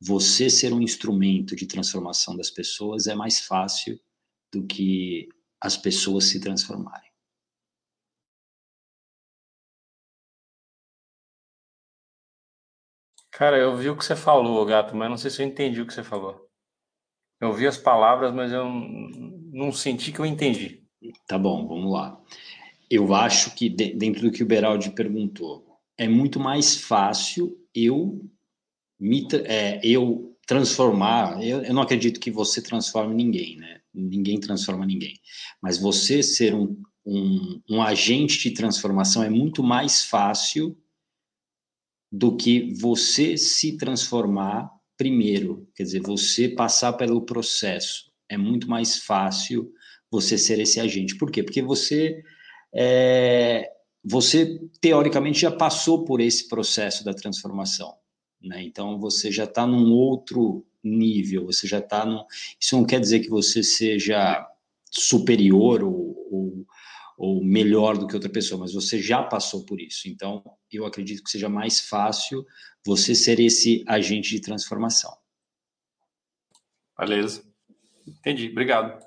Você 0.00 0.50
ser 0.50 0.72
um 0.72 0.80
instrumento 0.80 1.56
de 1.56 1.66
transformação 1.66 2.36
das 2.36 2.50
pessoas 2.50 3.06
é 3.06 3.14
mais 3.14 3.40
fácil 3.40 3.98
do 4.52 4.66
que 4.66 5.28
as 5.60 5.76
pessoas 5.76 6.24
se 6.24 6.40
transformarem. 6.40 7.10
Cara, 13.30 13.58
eu 13.58 13.76
vi 13.76 13.90
o 13.90 13.96
que 13.96 14.04
você 14.04 14.16
falou, 14.16 14.64
gato, 14.64 14.96
mas 14.96 15.10
não 15.10 15.16
sei 15.16 15.30
se 15.30 15.42
eu 15.42 15.46
entendi 15.46 15.80
o 15.80 15.86
que 15.86 15.92
você 15.92 16.02
falou. 16.02 16.48
Eu 17.40 17.48
ouvi 17.48 17.66
as 17.66 17.76
palavras, 17.76 18.32
mas 18.32 18.50
eu 18.50 18.64
não 19.52 19.70
senti 19.72 20.10
que 20.10 20.18
eu 20.18 20.26
entendi. 20.26 20.82
Tá 21.26 21.38
bom, 21.38 21.66
vamos 21.66 21.92
lá 21.92 22.18
eu 22.90 23.14
acho 23.14 23.54
que, 23.54 23.68
dentro 23.68 24.22
do 24.22 24.30
que 24.30 24.42
o 24.42 24.46
Beraldi 24.46 24.90
perguntou, 24.90 25.80
é 25.98 26.08
muito 26.08 26.38
mais 26.38 26.76
fácil 26.76 27.56
eu 27.74 28.20
me 28.98 29.26
é, 29.44 29.80
eu 29.82 30.36
transformar. 30.46 31.42
Eu, 31.42 31.62
eu, 31.62 31.74
não 31.74 31.82
acredito 31.82 32.20
que 32.20 32.30
você 32.30 32.62
transforme 32.62 33.14
ninguém, 33.14 33.56
né? 33.56 33.80
Ninguém 33.92 34.38
transforma 34.38 34.86
ninguém. 34.86 35.14
Mas 35.60 35.78
você 35.78 36.22
ser 36.22 36.54
um, 36.54 36.80
um, 37.04 37.60
um 37.70 37.82
agente 37.82 38.38
de 38.38 38.52
transformação 38.52 39.22
é 39.22 39.30
muito 39.30 39.62
mais 39.62 40.04
fácil 40.04 40.76
do 42.10 42.36
que 42.36 42.72
você 42.74 43.36
se 43.36 43.76
transformar 43.76 44.70
primeiro. 44.96 45.68
Quer 45.74 45.82
dizer, 45.82 46.00
você 46.00 46.48
passar 46.48 46.92
pelo 46.94 47.22
processo. 47.22 48.10
É 48.28 48.36
muito 48.36 48.68
mais 48.68 48.98
fácil 48.98 49.72
você 50.10 50.38
ser 50.38 50.58
esse 50.58 50.80
agente. 50.80 51.16
Por 51.16 51.30
quê? 51.30 51.42
Porque 51.42 51.62
você 51.62 52.22
é, 52.74 53.70
você 54.04 54.60
teoricamente 54.80 55.40
já 55.40 55.50
passou 55.50 56.04
por 56.04 56.20
esse 56.20 56.48
processo 56.48 57.04
da 57.04 57.12
transformação. 57.12 57.94
Né? 58.46 58.62
Então 58.62 58.98
você 58.98 59.30
já 59.30 59.44
está 59.44 59.66
num 59.66 59.92
outro 59.92 60.64
nível, 60.82 61.46
você 61.46 61.66
já 61.66 61.78
está 61.78 62.04
num. 62.04 62.24
Isso 62.60 62.76
não 62.76 62.86
quer 62.86 63.00
dizer 63.00 63.20
que 63.20 63.28
você 63.28 63.62
seja 63.62 64.48
superior 64.90 65.82
ou, 65.82 66.28
ou, 66.30 66.66
ou, 67.18 67.44
melhor 67.44 67.98
do 67.98 68.06
que 68.06 68.14
outra 68.14 68.30
pessoa, 68.30 68.60
mas 68.60 68.72
você 68.72 69.00
já 69.00 69.22
passou 69.22 69.64
por 69.64 69.80
isso. 69.80 70.08
Então 70.08 70.42
eu 70.70 70.86
acredito 70.86 71.22
que 71.22 71.30
seja 71.30 71.48
mais 71.48 71.80
fácil 71.80 72.46
você 72.84 73.14
ser 73.14 73.40
esse 73.40 73.84
agente 73.86 74.30
de 74.30 74.40
transformação. 74.40 75.14
Beleza. 76.98 77.44
Entendi. 78.06 78.48
Obrigado. 78.48 79.04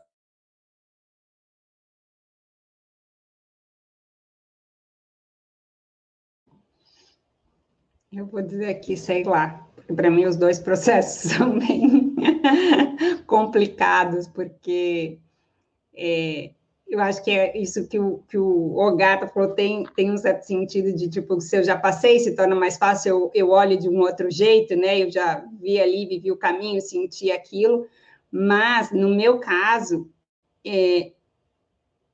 Eu 8.11 8.25
vou 8.25 8.41
dizer 8.41 8.69
aqui, 8.69 8.97
sei 8.97 9.23
lá, 9.23 9.67
para 9.95 10.09
mim 10.09 10.25
os 10.25 10.35
dois 10.35 10.57
processos 10.57 11.29
são 11.37 11.59
bem 11.59 12.15
complicados, 13.27 14.27
porque 14.27 15.19
é, 15.95 16.51
eu 16.87 16.99
acho 16.99 17.23
que 17.23 17.29
é 17.29 17.55
isso 17.55 17.87
que 17.87 17.99
o, 17.99 18.23
que 18.27 18.35
o 18.35 18.75
Ogata 18.77 19.27
falou, 19.27 19.53
tem, 19.53 19.83
tem 19.95 20.11
um 20.11 20.17
certo 20.17 20.41
sentido 20.41 20.91
de, 20.91 21.07
tipo, 21.07 21.39
se 21.39 21.55
eu 21.57 21.63
já 21.63 21.77
passei, 21.77 22.19
se 22.19 22.35
torna 22.35 22.55
mais 22.55 22.77
fácil, 22.77 23.09
eu, 23.09 23.31
eu 23.35 23.49
olho 23.51 23.77
de 23.77 23.87
um 23.87 23.99
outro 23.99 24.31
jeito, 24.31 24.75
né? 24.75 25.03
Eu 25.03 25.11
já 25.11 25.45
vi 25.59 25.79
ali, 25.79 26.07
vivi 26.07 26.31
o 26.31 26.37
caminho, 26.37 26.81
senti 26.81 27.31
aquilo, 27.31 27.87
mas, 28.31 28.91
no 28.91 29.09
meu 29.09 29.37
caso, 29.37 30.09
é, 30.65 31.11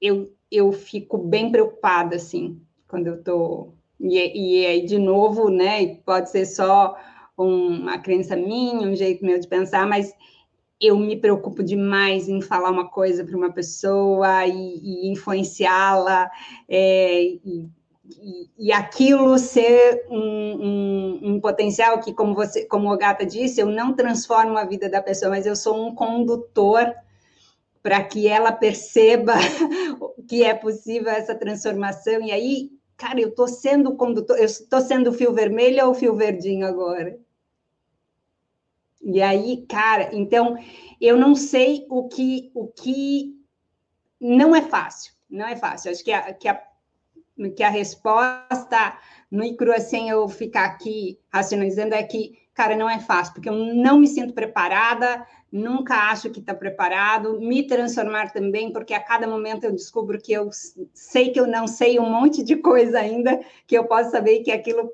eu, 0.01 0.29
eu 0.51 0.73
fico 0.73 1.17
bem 1.17 1.49
preocupada, 1.49 2.17
assim, 2.17 2.61
quando 2.85 3.07
eu 3.07 3.15
estou 3.15 3.73
e, 4.05 4.61
e 4.61 4.65
aí, 4.65 4.85
de 4.85 4.97
novo, 4.97 5.49
né, 5.49 5.95
pode 6.05 6.29
ser 6.29 6.45
só 6.45 6.95
uma 7.37 7.97
crença 7.97 8.35
minha, 8.35 8.87
um 8.87 8.95
jeito 8.95 9.25
meu 9.25 9.39
de 9.39 9.47
pensar, 9.47 9.87
mas 9.87 10.13
eu 10.79 10.97
me 10.97 11.17
preocupo 11.17 11.63
demais 11.63 12.27
em 12.27 12.41
falar 12.41 12.69
uma 12.69 12.89
coisa 12.89 13.23
para 13.23 13.35
uma 13.35 13.51
pessoa 13.51 14.45
e, 14.45 14.51
e 14.51 15.11
influenciá-la, 15.11 16.29
é, 16.69 17.23
e, 17.23 17.69
e, 18.05 18.67
e, 18.67 18.71
aquilo 18.71 19.37
ser 19.37 20.05
um, 20.09 20.19
um, 20.19 21.19
um, 21.23 21.39
potencial 21.39 21.99
que, 21.99 22.13
como 22.13 22.35
você, 22.35 22.65
como 22.65 22.91
o 22.91 22.97
Gata 22.97 23.25
disse, 23.25 23.59
eu 23.59 23.67
não 23.67 23.93
transformo 23.93 24.57
a 24.57 24.65
vida 24.65 24.89
da 24.89 25.01
pessoa, 25.01 25.31
mas 25.31 25.45
eu 25.45 25.55
sou 25.55 25.87
um 25.87 25.95
condutor 25.95 26.93
para 27.81 28.03
que 28.03 28.27
ela 28.27 28.51
perceba 28.51 29.33
que 30.27 30.43
é 30.43 30.53
possível 30.53 31.11
essa 31.11 31.35
transformação, 31.35 32.21
e 32.21 32.31
aí 32.31 32.74
cara, 32.97 33.19
eu 33.19 33.29
estou 33.29 33.47
sendo 33.47 33.95
condutor, 33.95 34.37
eu 34.37 34.45
estou 34.45 34.81
sendo 34.81 35.13
fio 35.13 35.33
vermelho 35.33 35.87
ou 35.87 35.93
fio 35.93 36.15
verdinho 36.15 36.65
agora? 36.65 37.19
E 39.01 39.21
aí, 39.21 39.65
cara, 39.67 40.09
então 40.13 40.57
eu 40.99 41.17
não 41.17 41.35
sei 41.35 41.85
o 41.89 42.07
que 42.07 42.51
o 42.53 42.67
que 42.67 43.35
não 44.19 44.55
é 44.55 44.61
fácil, 44.61 45.13
não 45.29 45.45
é 45.45 45.55
fácil. 45.55 45.91
Acho 45.91 46.03
que 46.03 46.11
a, 46.11 46.33
que 46.33 46.47
a, 46.47 46.61
que 47.55 47.63
a 47.63 47.69
resposta 47.69 48.97
no 49.29 49.43
icru, 49.43 49.79
sem 49.79 50.09
eu 50.09 50.27
ficar 50.27 50.65
aqui 50.65 51.19
racionalizando, 51.29 51.93
é 51.93 52.03
que, 52.03 52.39
cara, 52.55 52.75
não 52.75 52.89
é 52.89 52.99
fácil, 52.99 53.33
porque 53.33 53.49
eu 53.49 53.53
não 53.53 53.99
me 53.99 54.07
sinto 54.07 54.33
preparada, 54.33 55.27
nunca 55.51 56.09
acho 56.09 56.29
que 56.29 56.39
está 56.39 56.53
preparado, 56.53 57.39
me 57.39 57.67
transformar 57.67 58.31
também, 58.31 58.71
porque 58.71 58.93
a 58.93 58.99
cada 58.99 59.27
momento 59.27 59.65
eu 59.65 59.73
descubro 59.73 60.17
que 60.17 60.31
eu 60.31 60.49
sei 60.93 61.31
que 61.31 61.39
eu 61.39 61.45
não 61.45 61.67
sei 61.67 61.99
um 61.99 62.09
monte 62.09 62.41
de 62.43 62.55
coisa 62.55 62.99
ainda, 62.99 63.41
que 63.67 63.77
eu 63.77 63.83
posso 63.83 64.09
saber 64.09 64.39
que 64.39 64.53
aquilo 64.53 64.89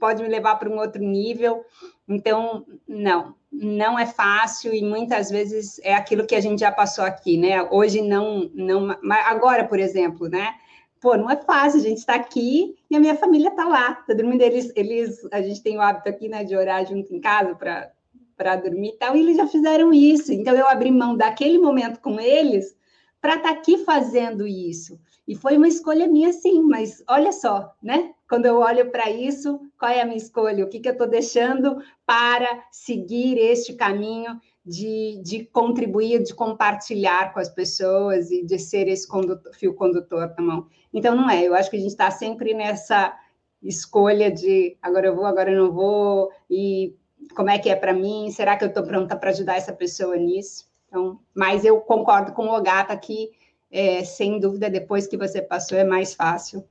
pode 0.00 0.22
me 0.22 0.28
levar 0.28 0.56
para 0.56 0.70
um 0.70 0.78
outro 0.78 1.02
nível. 1.02 1.62
Então, 2.08 2.64
não, 2.88 3.34
não 3.52 3.98
é 3.98 4.06
fácil 4.06 4.72
e 4.72 4.82
muitas 4.82 5.30
vezes 5.30 5.78
é 5.84 5.94
aquilo 5.94 6.26
que 6.26 6.34
a 6.34 6.40
gente 6.40 6.60
já 6.60 6.72
passou 6.72 7.04
aqui, 7.04 7.36
né? 7.36 7.62
Hoje 7.70 8.00
não, 8.00 8.50
não, 8.54 8.96
agora, 9.26 9.64
por 9.64 9.78
exemplo, 9.78 10.26
né? 10.26 10.54
Pô, 11.00 11.16
não 11.16 11.30
é 11.30 11.36
fácil, 11.36 11.80
a 11.80 11.82
gente 11.82 11.98
está 11.98 12.14
aqui 12.14 12.76
e 12.90 12.96
a 12.96 13.00
minha 13.00 13.14
família 13.14 13.48
está 13.48 13.64
lá, 13.64 13.94
tá 13.94 14.14
dormindo. 14.14 14.42
Eles, 14.42 14.72
eles, 14.74 15.26
a 15.32 15.40
gente 15.40 15.62
tem 15.62 15.76
o 15.76 15.80
hábito 15.80 16.08
aqui, 16.08 16.28
né, 16.28 16.44
de 16.44 16.56
orar 16.56 16.84
junto 16.86 17.14
em 17.14 17.20
casa 17.20 17.54
para 17.54 18.56
dormir 18.56 18.90
e 18.90 18.98
tal, 18.98 19.16
e 19.16 19.20
eles 19.20 19.36
já 19.36 19.46
fizeram 19.46 19.92
isso. 19.92 20.32
Então 20.32 20.54
eu 20.54 20.68
abri 20.68 20.90
mão 20.90 21.16
daquele 21.16 21.58
momento 21.58 22.00
com 22.00 22.18
eles 22.18 22.76
para 23.20 23.36
estar 23.36 23.52
tá 23.52 23.54
aqui 23.54 23.78
fazendo 23.78 24.46
isso. 24.46 24.98
E 25.26 25.34
foi 25.34 25.56
uma 25.56 25.68
escolha 25.68 26.08
minha, 26.08 26.32
sim, 26.32 26.62
mas 26.62 27.02
olha 27.06 27.32
só, 27.32 27.74
né? 27.82 28.14
Quando 28.28 28.46
eu 28.46 28.58
olho 28.58 28.90
para 28.90 29.10
isso, 29.10 29.60
qual 29.78 29.90
é 29.90 30.00
a 30.00 30.04
minha 30.04 30.16
escolha? 30.16 30.64
O 30.64 30.68
que, 30.68 30.80
que 30.80 30.88
eu 30.88 30.92
estou 30.92 31.06
deixando 31.06 31.82
para 32.06 32.64
seguir 32.70 33.38
este 33.38 33.74
caminho 33.74 34.40
de, 34.68 35.20
de 35.22 35.44
contribuir, 35.46 36.22
de 36.22 36.34
compartilhar 36.34 37.32
com 37.32 37.40
as 37.40 37.48
pessoas 37.48 38.30
e 38.30 38.44
de 38.44 38.58
ser 38.58 38.86
esse 38.88 39.08
condutor, 39.08 39.54
fio 39.54 39.74
condutor 39.74 40.34
na 40.36 40.44
mão? 40.44 40.66
Então, 40.92 41.16
não 41.16 41.30
é. 41.30 41.42
Eu 41.42 41.54
acho 41.54 41.70
que 41.70 41.76
a 41.76 41.80
gente 41.80 41.90
está 41.90 42.10
sempre 42.10 42.52
nessa 42.52 43.16
escolha 43.62 44.30
de 44.30 44.76
agora 44.82 45.06
eu 45.06 45.16
vou, 45.16 45.26
agora 45.26 45.50
eu 45.50 45.64
não 45.64 45.72
vou, 45.72 46.30
e 46.50 46.94
como 47.34 47.50
é 47.50 47.58
que 47.58 47.68
é 47.68 47.76
para 47.76 47.92
mim? 47.92 48.30
Será 48.30 48.56
que 48.56 48.64
eu 48.64 48.68
estou 48.68 48.84
pronta 48.84 49.16
para 49.16 49.30
ajudar 49.30 49.56
essa 49.56 49.72
pessoa 49.72 50.16
nisso? 50.16 50.68
Então, 50.86 51.18
mas 51.34 51.64
eu 51.64 51.80
concordo 51.80 52.32
com 52.32 52.46
o 52.46 52.56
Ogata 52.56 52.96
que, 52.96 53.30
é, 53.70 54.04
sem 54.04 54.38
dúvida, 54.38 54.70
depois 54.70 55.06
que 55.06 55.16
você 55.16 55.42
passou, 55.42 55.76
é 55.76 55.84
mais 55.84 56.14
fácil 56.14 56.64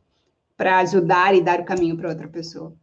para 0.56 0.80
ajudar 0.80 1.36
e 1.36 1.42
dar 1.42 1.60
o 1.60 1.66
caminho 1.66 1.98
para 1.98 2.10
outra 2.10 2.28
pessoa. 2.28 2.74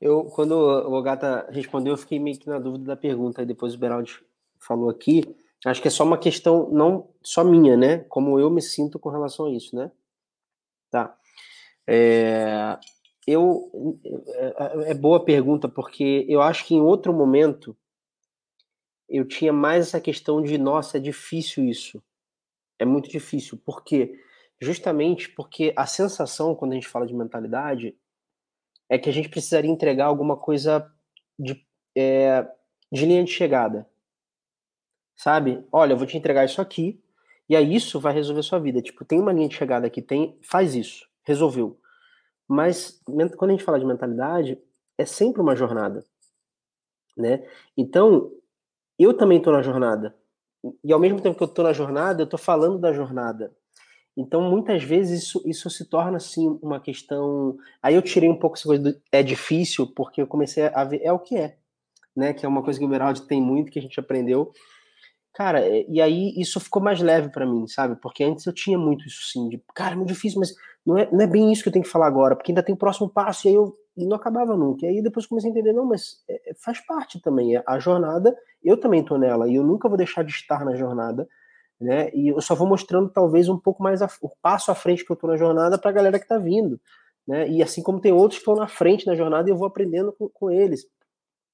Eu, 0.00 0.24
quando 0.24 0.52
o 0.52 0.92
Ogata 0.92 1.48
respondeu, 1.50 1.94
eu 1.94 1.98
fiquei 1.98 2.18
meio 2.18 2.38
que 2.38 2.48
na 2.48 2.58
dúvida 2.58 2.84
da 2.84 2.96
pergunta, 2.96 3.42
e 3.42 3.46
depois 3.46 3.74
o 3.74 3.78
Beraldi 3.78 4.22
falou 4.58 4.88
aqui. 4.88 5.22
Acho 5.66 5.82
que 5.82 5.88
é 5.88 5.90
só 5.90 6.04
uma 6.04 6.18
questão, 6.18 6.70
não 6.70 7.08
só 7.22 7.42
minha, 7.42 7.76
né? 7.76 7.98
Como 8.08 8.38
eu 8.38 8.48
me 8.48 8.62
sinto 8.62 8.98
com 8.98 9.08
relação 9.08 9.46
a 9.46 9.50
isso, 9.50 9.74
né? 9.74 9.90
Tá. 10.90 11.16
É, 11.86 12.78
eu 13.28 13.70
é, 14.34 14.90
é 14.90 14.94
boa 14.94 15.22
pergunta 15.22 15.68
porque 15.68 16.24
eu 16.28 16.40
acho 16.40 16.64
que 16.64 16.74
em 16.74 16.80
outro 16.80 17.12
momento 17.12 17.76
eu 19.06 19.26
tinha 19.26 19.52
mais 19.52 19.88
essa 19.88 20.00
questão 20.00 20.42
de 20.42 20.56
nossa 20.56 20.96
é 20.96 21.00
difícil 21.00 21.64
isso 21.64 22.02
é 22.78 22.86
muito 22.86 23.08
difícil 23.10 23.60
porque 23.64 24.18
justamente 24.60 25.28
porque 25.30 25.74
a 25.76 25.84
sensação 25.84 26.54
quando 26.54 26.72
a 26.72 26.74
gente 26.74 26.88
fala 26.88 27.06
de 27.06 27.14
mentalidade 27.14 27.94
é 28.88 28.98
que 28.98 29.08
a 29.08 29.12
gente 29.12 29.28
precisaria 29.28 29.70
entregar 29.70 30.06
alguma 30.06 30.36
coisa 30.36 30.90
de, 31.38 31.64
é, 31.96 32.46
de 32.90 33.06
linha 33.06 33.24
de 33.24 33.30
chegada 33.30 33.88
sabe 35.16 35.64
olha 35.72 35.92
eu 35.92 35.96
vou 35.96 36.06
te 36.06 36.16
entregar 36.16 36.44
isso 36.44 36.60
aqui 36.60 37.02
e 37.48 37.56
aí 37.56 37.74
isso 37.74 37.98
vai 37.98 38.12
resolver 38.12 38.42
sua 38.42 38.58
vida 38.58 38.80
tipo 38.80 39.04
tem 39.04 39.20
uma 39.20 39.32
linha 39.32 39.48
de 39.48 39.56
chegada 39.56 39.86
aqui 39.86 40.00
tem 40.00 40.38
faz 40.42 40.74
isso 40.74 41.08
resolveu 41.24 41.78
mas 42.48 42.98
quando 43.36 43.50
a 43.50 43.52
gente 43.52 43.62
fala 43.64 43.78
de 43.78 43.84
mentalidade, 43.84 44.58
é 44.96 45.04
sempre 45.04 45.42
uma 45.42 45.54
jornada, 45.54 46.02
né? 47.14 47.46
Então, 47.76 48.32
eu 48.98 49.12
também 49.12 49.36
estou 49.36 49.52
na 49.52 49.60
jornada. 49.60 50.16
E 50.82 50.92
ao 50.92 50.98
mesmo 50.98 51.20
tempo 51.20 51.36
que 51.36 51.42
eu 51.42 51.48
estou 51.48 51.64
na 51.64 51.74
jornada, 51.74 52.22
eu 52.22 52.24
estou 52.24 52.38
falando 52.38 52.78
da 52.78 52.92
jornada. 52.92 53.54
Então, 54.18 54.42
muitas 54.42 54.82
vezes 54.82 55.22
isso, 55.22 55.40
isso 55.46 55.70
se 55.70 55.84
torna 55.84 56.16
assim 56.16 56.58
uma 56.60 56.80
questão. 56.80 57.56
Aí 57.80 57.94
eu 57.94 58.02
tirei 58.02 58.28
um 58.28 58.36
pouco 58.36 58.56
essa 58.56 58.66
coisa 58.66 58.82
do 58.82 59.00
é 59.12 59.22
difícil, 59.22 59.86
porque 59.94 60.20
eu 60.20 60.26
comecei 60.26 60.64
a 60.66 60.82
ver 60.82 61.00
é 61.04 61.12
o 61.12 61.20
que 61.20 61.36
é, 61.36 61.56
né? 62.16 62.32
Que 62.32 62.44
é 62.44 62.48
uma 62.48 62.64
coisa 62.64 62.80
que 62.80 62.84
o 62.84 62.88
Beraldi 62.88 63.22
tem 63.28 63.40
muito, 63.40 63.70
que 63.70 63.78
a 63.78 63.82
gente 63.82 64.00
aprendeu. 64.00 64.50
Cara, 65.32 65.64
e 65.68 66.00
aí 66.00 66.34
isso 66.36 66.58
ficou 66.58 66.82
mais 66.82 67.00
leve 67.00 67.28
para 67.28 67.46
mim, 67.46 67.68
sabe? 67.68 67.94
Porque 68.02 68.24
antes 68.24 68.44
eu 68.44 68.52
tinha 68.52 68.76
muito 68.76 69.06
isso 69.06 69.22
sim, 69.30 69.48
de 69.48 69.62
cara, 69.72 69.92
é 69.92 69.96
muito 69.96 70.08
difícil, 70.08 70.40
mas 70.40 70.52
não 70.84 70.98
é, 70.98 71.08
não 71.12 71.20
é 71.20 71.26
bem 71.28 71.52
isso 71.52 71.62
que 71.62 71.68
eu 71.68 71.72
tenho 71.72 71.84
que 71.84 71.90
falar 71.90 72.08
agora, 72.08 72.34
porque 72.34 72.50
ainda 72.50 72.62
tem 72.62 72.74
o 72.74 72.78
próximo 72.78 73.08
passo, 73.08 73.46
e 73.46 73.50
aí 73.50 73.54
eu 73.54 73.72
e 73.96 74.04
não 74.04 74.16
acabava 74.16 74.56
nunca. 74.56 74.84
E 74.84 74.88
aí 74.88 75.02
depois 75.02 75.26
comecei 75.26 75.48
a 75.50 75.52
entender, 75.52 75.72
não, 75.72 75.84
mas 75.84 76.24
é, 76.28 76.50
é 76.50 76.54
faz 76.54 76.84
parte 76.84 77.20
também. 77.20 77.56
É, 77.56 77.62
a 77.64 77.78
jornada, 77.78 78.36
eu 78.64 78.76
também 78.76 79.04
tô 79.04 79.16
nela, 79.16 79.48
e 79.48 79.54
eu 79.54 79.62
nunca 79.62 79.88
vou 79.88 79.96
deixar 79.96 80.24
de 80.24 80.32
estar 80.32 80.64
na 80.64 80.74
jornada, 80.74 81.28
né? 81.80 82.10
E 82.14 82.28
eu 82.28 82.40
só 82.40 82.54
vou 82.54 82.66
mostrando 82.66 83.08
talvez 83.08 83.48
um 83.48 83.58
pouco 83.58 83.82
mais 83.82 84.02
a, 84.02 84.08
o 84.20 84.30
passo 84.42 84.70
à 84.70 84.74
frente 84.74 85.04
que 85.04 85.12
eu 85.12 85.16
tô 85.16 85.26
na 85.26 85.36
jornada 85.36 85.78
para 85.78 85.90
a 85.90 85.94
galera 85.94 86.18
que 86.18 86.26
tá 86.26 86.38
vindo, 86.38 86.80
né? 87.26 87.48
E 87.48 87.62
assim 87.62 87.82
como 87.82 88.00
tem 88.00 88.12
outros 88.12 88.38
que 88.38 88.42
estão 88.42 88.56
na 88.56 88.68
frente 88.68 89.06
na 89.06 89.14
jornada, 89.14 89.48
eu 89.48 89.56
vou 89.56 89.66
aprendendo 89.66 90.12
com, 90.12 90.28
com 90.28 90.50
eles. 90.50 90.86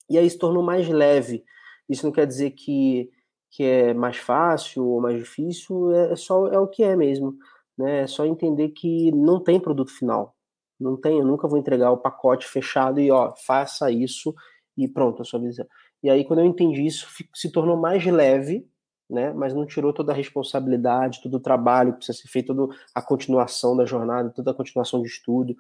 E 0.09 0.19
aí 0.19 0.29
se 0.29 0.39
tornou 0.39 0.63
mais 0.63 0.89
leve. 0.89 1.45
Isso 1.89 2.07
não 2.07 2.13
quer 2.13 2.27
dizer 2.27 2.53
que, 2.53 3.11
que 3.51 3.65
é 3.65 3.95
mais 3.95 4.17
fácil 4.17 4.87
ou 4.87 5.01
mais 5.01 5.19
difícil, 5.19 5.93
é, 5.95 6.13
é 6.13 6.17
só 6.17 6.49
é 6.49 6.59
o 6.59 6.69
que 6.69 6.83
é 6.83 6.97
mesmo 6.97 7.37
né? 7.77 8.03
É 8.03 8.07
só 8.07 8.25
entender 8.25 8.71
que 8.71 9.11
não 9.13 9.43
tem 9.43 9.61
produto 9.61 9.91
final. 9.91 10.35
Não 10.79 10.97
tem, 10.97 11.19
eu 11.19 11.25
nunca 11.25 11.49
vou 11.49 11.59
entregar 11.59 11.91
o 11.93 11.99
pacote 11.99 12.47
fechado 12.47 13.01
e 13.01 13.11
ó, 13.11 13.33
faça 13.47 13.91
isso 13.91 14.35
e 14.77 14.89
pronto, 14.89 15.23
a 15.23 15.25
sua 15.25 15.41
visão. 15.41 15.67
E 16.03 16.11
aí 16.11 16.25
quando 16.25 16.41
eu 16.41 16.47
entendi 16.47 16.85
isso, 16.85 17.07
se 17.35 17.51
tornou 17.51 17.77
mais 17.77 18.05
leve, 18.05 18.67
né? 19.15 19.33
Mas 19.33 19.55
não 19.55 19.67
tirou 19.67 19.93
toda 19.93 20.13
a 20.13 20.15
responsabilidade, 20.15 21.23
todo 21.23 21.37
o 21.37 21.41
trabalho 21.41 21.93
que 21.93 21.99
precisa 21.99 22.19
ser 22.19 22.29
feito, 22.29 22.55
toda 22.55 22.77
a 22.95 23.01
continuação 23.01 23.77
da 23.77 23.87
jornada, 23.87 24.31
toda 24.31 24.51
a 24.51 24.55
continuação 24.55 25.01
de 25.01 25.09
estudo. 25.09 25.57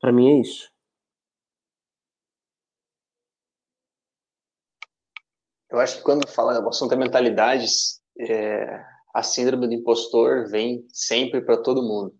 Para 0.00 0.12
mim 0.12 0.28
é 0.28 0.40
isso. 0.40 0.70
Eu 5.70 5.80
acho 5.80 5.96
que 5.96 6.02
quando 6.02 6.28
fala 6.28 6.60
o 6.60 6.68
assunto 6.68 6.92
é 6.92 6.96
mentalidades, 6.96 8.02
é, 8.18 8.84
a 9.14 9.22
síndrome 9.22 9.66
do 9.66 9.72
impostor 9.72 10.48
vem 10.48 10.86
sempre 10.92 11.40
para 11.40 11.56
todo 11.56 11.82
mundo. 11.82 12.14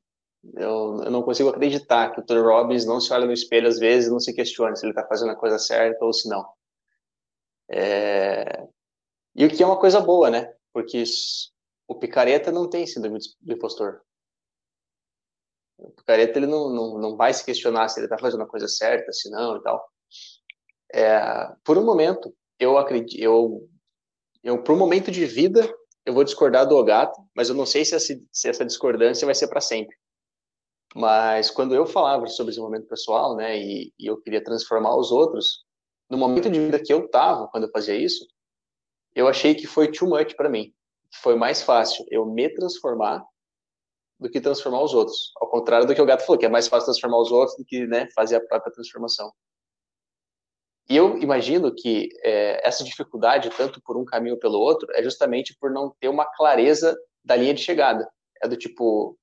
Eu, 0.55 1.03
eu, 1.05 1.11
não 1.11 1.23
consigo 1.23 1.51
acreditar 1.51 2.11
que 2.13 2.21
o 2.21 2.25
Tony 2.25 2.41
Robbins 2.41 2.87
não 2.87 3.01
se 3.01 3.13
olha 3.13 3.27
no 3.27 3.33
espelho 3.33 3.69
às 3.69 3.79
vezes 3.79 4.11
não 4.11 4.19
se 4.19 4.35
questiona 4.35 4.75
se 4.75 4.85
ele 4.85 4.93
está 4.93 5.07
fazendo 5.07 5.31
a 5.31 5.37
coisa 5.37 5.59
certa 5.59 6.05
ou 6.05 6.13
se 6.13 6.29
não. 6.29 6.45
É... 7.71 8.67
E 9.35 9.45
o 9.45 9.49
que 9.49 9.63
é 9.63 9.67
uma 9.67 9.79
coisa 9.79 10.01
boa, 10.01 10.31
né? 10.31 10.53
Porque 10.73 11.03
o 11.89 11.95
picareta 11.95 12.53
não 12.53 12.69
tem 12.69 12.87
síndrome 12.87 13.19
do 13.41 13.53
impostor. 13.53 14.01
O 15.79 15.91
picareta 15.91 16.39
ele 16.39 16.47
não, 16.47 16.71
não, 16.71 16.99
não 16.99 17.17
vai 17.17 17.33
se 17.33 17.45
questionar 17.45 17.89
se 17.89 17.99
ele 17.99 18.07
está 18.07 18.19
fazendo 18.19 18.43
a 18.43 18.49
coisa 18.49 18.69
certa, 18.69 19.13
se 19.13 19.31
não 19.31 19.57
e 19.57 19.63
tal. 19.63 19.85
É... 20.93 21.21
Por 21.65 21.79
um 21.79 21.85
momento, 21.85 22.35
eu 22.59 22.79
acredito, 22.79 23.21
eu, 23.21 23.69
eu 24.43 24.63
por 24.63 24.75
um 24.75 24.79
momento 24.79 25.11
de 25.11 25.25
vida 25.27 25.73
eu 26.05 26.13
vou 26.13 26.25
discordar 26.25 26.67
do 26.67 26.77
Ogata, 26.77 27.21
mas 27.35 27.49
eu 27.49 27.55
não 27.55 27.67
sei 27.67 27.85
se 27.85 27.95
essa, 27.95 28.15
se 28.33 28.49
essa 28.49 28.65
discordância 28.65 29.25
vai 29.25 29.35
ser 29.35 29.49
para 29.49 29.61
sempre. 29.61 29.97
Mas 30.95 31.51
quando 31.51 31.75
eu 31.75 31.87
falava 31.87 32.27
sobre 32.27 32.51
desenvolvimento 32.51 32.89
pessoal, 32.89 33.37
né, 33.37 33.57
e, 33.59 33.93
e, 33.99 34.07
eu 34.07 34.21
queria 34.21 34.43
transformar 34.43 34.97
os 34.97 35.11
outros, 35.11 35.65
no 36.11 36.19
momento 36.19 36.51
de 36.51 36.59
vida 36.59 36.83
que 36.83 36.93
eu 36.93 37.09
tava 37.09 37.49
quando 37.49 37.65
eu 37.65 37.71
fazia 37.71 37.95
isso, 37.95 38.27
eu 39.15 39.29
achei 39.29 39.55
que 39.55 39.67
foi 39.67 39.91
too 39.91 40.09
much 40.09 40.35
para 40.37 40.49
mim. 40.49 40.73
Foi 41.23 41.37
mais 41.37 41.63
fácil 41.63 42.05
eu 42.11 42.25
me 42.25 42.49
transformar 42.49 43.25
do 44.19 44.31
que 44.31 44.41
transformar 44.41 44.83
os 44.83 44.95
outros. 44.95 45.33
Ao 45.37 45.49
contrário 45.49 45.87
do 45.87 45.95
que 45.95 46.01
o 46.01 46.07
gato 46.07 46.25
falou, 46.25 46.39
que 46.39 46.47
é 46.47 46.49
mais 46.49 46.69
fácil 46.69 46.87
transformar 46.87 47.19
os 47.19 47.31
outros 47.33 47.57
do 47.57 47.65
que 47.65 47.87
né, 47.87 48.09
fazer 48.15 48.37
a 48.37 48.41
própria 48.41 48.73
transformação. 48.73 49.31
E 50.89 50.97
eu 50.97 51.19
imagino 51.19 51.75
que 51.75 52.09
é, 52.23 52.67
essa 52.67 52.85
dificuldade, 52.85 53.51
tanto 53.51 53.81
por 53.83 53.97
um 53.97 54.05
caminho 54.05 54.35
ou 54.35 54.41
pelo 54.41 54.59
outro, 54.59 54.89
é 54.93 55.03
justamente 55.03 55.57
por 55.59 55.71
não 55.71 55.95
ter 56.01 56.09
uma 56.09 56.25
clareza 56.25 56.97
da 57.25 57.37
linha 57.37 57.55
de 57.55 57.63
chegada. 57.63 58.09
É 58.43 58.49
do 58.49 58.57
tipo, 58.57 59.17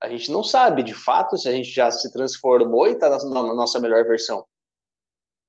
a 0.00 0.08
gente 0.08 0.30
não 0.30 0.42
sabe 0.42 0.82
de 0.82 0.94
fato 0.94 1.36
se 1.36 1.48
a 1.48 1.52
gente 1.52 1.70
já 1.70 1.90
se 1.90 2.10
transformou 2.12 2.86
e 2.86 2.92
está 2.92 3.10
na, 3.10 3.18
na, 3.24 3.54
nossa 3.54 3.78
melhor 3.78 4.04
versão. 4.04 4.44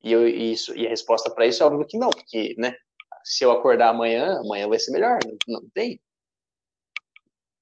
E, 0.04 0.12
eu, 0.12 0.28
e, 0.28 0.52
isso, 0.52 0.76
e 0.76 0.86
a 0.86 0.90
resposta 0.90 1.34
para 1.34 1.46
isso 1.46 1.64
é 1.64 1.66
óbvio 1.66 1.88
que 1.88 1.98
não, 1.98 2.10
porque 2.10 2.56
né, 2.58 2.76
se 3.24 3.44
eu 3.44 3.52
acordar 3.52 3.90
amanhã, 3.90 4.40
amanhã 4.40 4.68
vai 4.68 4.80
ser 4.80 4.92
melhor, 4.92 5.20
não, 5.48 5.62
não 5.62 5.70
tem. 5.74 6.00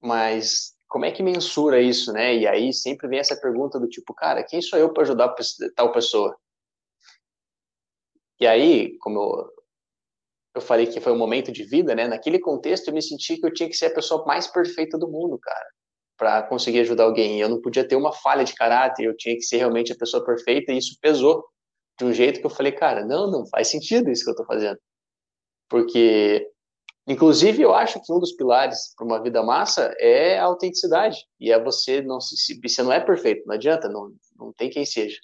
Mas 0.00 0.74
como 0.88 1.04
é 1.04 1.12
que 1.12 1.22
mensura 1.22 1.80
isso, 1.80 2.12
né? 2.12 2.34
E 2.36 2.46
aí 2.46 2.72
sempre 2.72 3.06
vem 3.08 3.20
essa 3.20 3.40
pergunta 3.40 3.78
do 3.78 3.88
tipo, 3.88 4.12
cara, 4.12 4.42
quem 4.42 4.60
sou 4.60 4.78
eu 4.78 4.92
para 4.92 5.04
ajudar 5.04 5.34
tal 5.76 5.92
pessoa? 5.92 6.36
E 8.40 8.46
aí, 8.46 8.98
como 8.98 9.18
eu, 9.20 9.50
eu 10.56 10.60
falei 10.60 10.86
que 10.86 11.00
foi 11.00 11.12
um 11.12 11.18
momento 11.18 11.52
de 11.52 11.62
vida, 11.62 11.94
né? 11.94 12.08
Naquele 12.08 12.40
contexto, 12.40 12.88
eu 12.88 12.94
me 12.94 13.02
senti 13.02 13.36
que 13.36 13.46
eu 13.46 13.52
tinha 13.52 13.68
que 13.68 13.76
ser 13.76 13.86
a 13.86 13.94
pessoa 13.94 14.24
mais 14.26 14.46
perfeita 14.48 14.98
do 14.98 15.08
mundo, 15.08 15.38
cara, 15.38 15.66
para 16.16 16.42
conseguir 16.44 16.80
ajudar 16.80 17.04
alguém. 17.04 17.40
Eu 17.40 17.48
não 17.48 17.60
podia 17.60 17.86
ter 17.86 17.96
uma 17.96 18.12
falha 18.12 18.44
de 18.44 18.54
caráter, 18.54 19.04
eu 19.04 19.16
tinha 19.16 19.36
que 19.36 19.42
ser 19.42 19.58
realmente 19.58 19.92
a 19.92 19.96
pessoa 19.96 20.24
perfeita, 20.24 20.72
e 20.72 20.78
isso 20.78 20.98
pesou 21.00 21.44
de 21.98 22.04
um 22.04 22.12
jeito 22.12 22.40
que 22.40 22.46
eu 22.46 22.50
falei, 22.50 22.72
cara, 22.72 23.04
não, 23.04 23.30
não 23.30 23.46
faz 23.46 23.68
sentido 23.68 24.10
isso 24.10 24.24
que 24.24 24.30
eu 24.30 24.36
tô 24.36 24.44
fazendo. 24.44 24.78
Porque 25.70 26.50
Inclusive, 27.10 27.62
eu 27.62 27.74
acho 27.74 28.00
que 28.00 28.12
um 28.12 28.20
dos 28.20 28.32
pilares 28.32 28.94
para 28.94 29.04
uma 29.04 29.20
vida 29.20 29.42
massa 29.42 29.92
é 29.98 30.38
a 30.38 30.44
autenticidade. 30.44 31.18
E 31.40 31.50
é 31.50 31.60
você 31.60 32.00
não 32.00 32.20
se, 32.20 32.60
você 32.62 32.82
não 32.84 32.92
é 32.92 33.00
perfeito, 33.00 33.44
não 33.46 33.54
adianta, 33.56 33.88
não, 33.88 34.12
não 34.36 34.52
tem 34.52 34.70
quem 34.70 34.84
seja. 34.84 35.18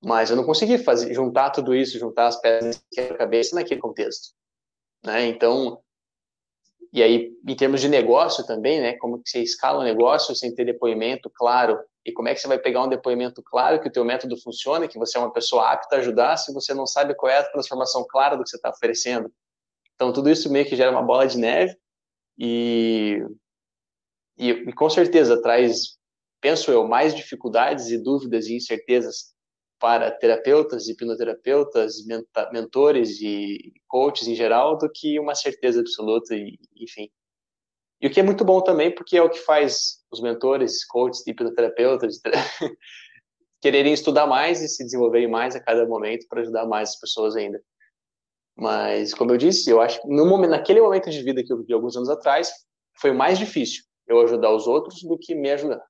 Mas 0.00 0.30
eu 0.30 0.36
não 0.36 0.44
consegui 0.44 0.78
fazer 0.78 1.12
juntar 1.12 1.50
tudo 1.50 1.74
isso, 1.74 1.98
juntar 1.98 2.28
as 2.28 2.40
peças 2.40 2.80
da 2.94 3.16
cabeça 3.16 3.56
naquele 3.56 3.80
contexto, 3.80 4.34
né? 5.04 5.26
Então, 5.26 5.82
e 6.92 7.02
aí 7.02 7.32
em 7.46 7.56
termos 7.56 7.80
de 7.80 7.88
negócio 7.88 8.46
também, 8.46 8.80
né? 8.80 8.94
Como 8.94 9.22
que 9.22 9.28
você 9.28 9.40
escala 9.40 9.80
o 9.80 9.84
negócio 9.84 10.34
sem 10.34 10.54
ter 10.54 10.64
depoimento 10.64 11.30
claro 11.34 11.78
e 12.04 12.12
como 12.12 12.28
é 12.28 12.34
que 12.34 12.40
você 12.40 12.46
vai 12.46 12.58
pegar 12.58 12.84
um 12.84 12.88
depoimento 12.88 13.42
claro 13.42 13.80
que 13.80 13.88
o 13.88 13.92
teu 13.92 14.04
método 14.04 14.40
funciona, 14.40 14.86
que 14.86 14.98
você 14.98 15.18
é 15.18 15.20
uma 15.20 15.32
pessoa 15.32 15.72
apta 15.72 15.96
a 15.96 15.98
ajudar, 15.98 16.36
se 16.36 16.54
você 16.54 16.72
não 16.72 16.86
sabe 16.86 17.16
qual 17.16 17.30
é 17.30 17.38
a 17.38 17.50
transformação 17.50 18.06
clara 18.08 18.36
do 18.36 18.44
que 18.44 18.50
você 18.50 18.56
está 18.56 18.70
oferecendo? 18.70 19.32
Então, 19.94 20.12
tudo 20.12 20.30
isso 20.30 20.50
meio 20.50 20.66
que 20.66 20.76
gera 20.76 20.90
uma 20.90 21.02
bola 21.02 21.26
de 21.26 21.36
neve 21.36 21.76
e, 22.38 23.20
e, 24.38 24.50
e 24.50 24.72
com 24.72 24.88
certeza 24.88 25.42
traz, 25.42 25.98
penso 26.40 26.70
eu, 26.70 26.86
mais 26.86 27.14
dificuldades 27.14 27.90
e 27.90 27.98
dúvidas 27.98 28.46
e 28.46 28.56
incertezas 28.56 29.35
para 29.78 30.10
terapeutas, 30.10 30.88
hipnoterapeutas, 30.88 31.96
mentores 32.52 33.20
e 33.20 33.72
coaches 33.86 34.26
em 34.26 34.34
geral 34.34 34.76
do 34.78 34.90
que 34.90 35.18
uma 35.18 35.34
certeza 35.34 35.80
absoluta 35.80 36.34
e, 36.34 36.58
enfim. 36.76 37.08
E 38.00 38.06
o 38.06 38.10
que 38.10 38.20
é 38.20 38.22
muito 38.22 38.44
bom 38.44 38.60
também, 38.60 38.94
porque 38.94 39.16
é 39.16 39.22
o 39.22 39.30
que 39.30 39.38
faz 39.38 40.04
os 40.10 40.20
mentores, 40.20 40.84
coaches, 40.86 41.26
hipnoterapeutas 41.26 42.20
quererem 43.60 43.92
estudar 43.92 44.26
mais 44.26 44.62
e 44.62 44.68
se 44.68 44.84
desenvolverem 44.84 45.28
mais 45.28 45.56
a 45.56 45.60
cada 45.60 45.86
momento 45.86 46.26
para 46.28 46.40
ajudar 46.42 46.66
mais 46.66 46.90
as 46.90 47.00
pessoas 47.00 47.36
ainda. 47.36 47.60
Mas, 48.56 49.12
como 49.12 49.32
eu 49.32 49.36
disse, 49.36 49.70
eu 49.70 49.80
acho 49.80 50.00
que 50.00 50.08
no 50.08 50.26
momento, 50.26 50.50
naquele 50.50 50.80
momento 50.80 51.10
de 51.10 51.22
vida 51.22 51.42
que 51.42 51.52
eu 51.52 51.58
vivi 51.58 51.72
alguns 51.74 51.96
anos 51.96 52.08
atrás, 52.08 52.50
foi 52.98 53.12
mais 53.12 53.38
difícil 53.38 53.84
eu 54.06 54.20
ajudar 54.20 54.54
os 54.54 54.66
outros 54.66 55.02
do 55.02 55.18
que 55.18 55.34
me 55.34 55.50
ajudar. 55.50 55.82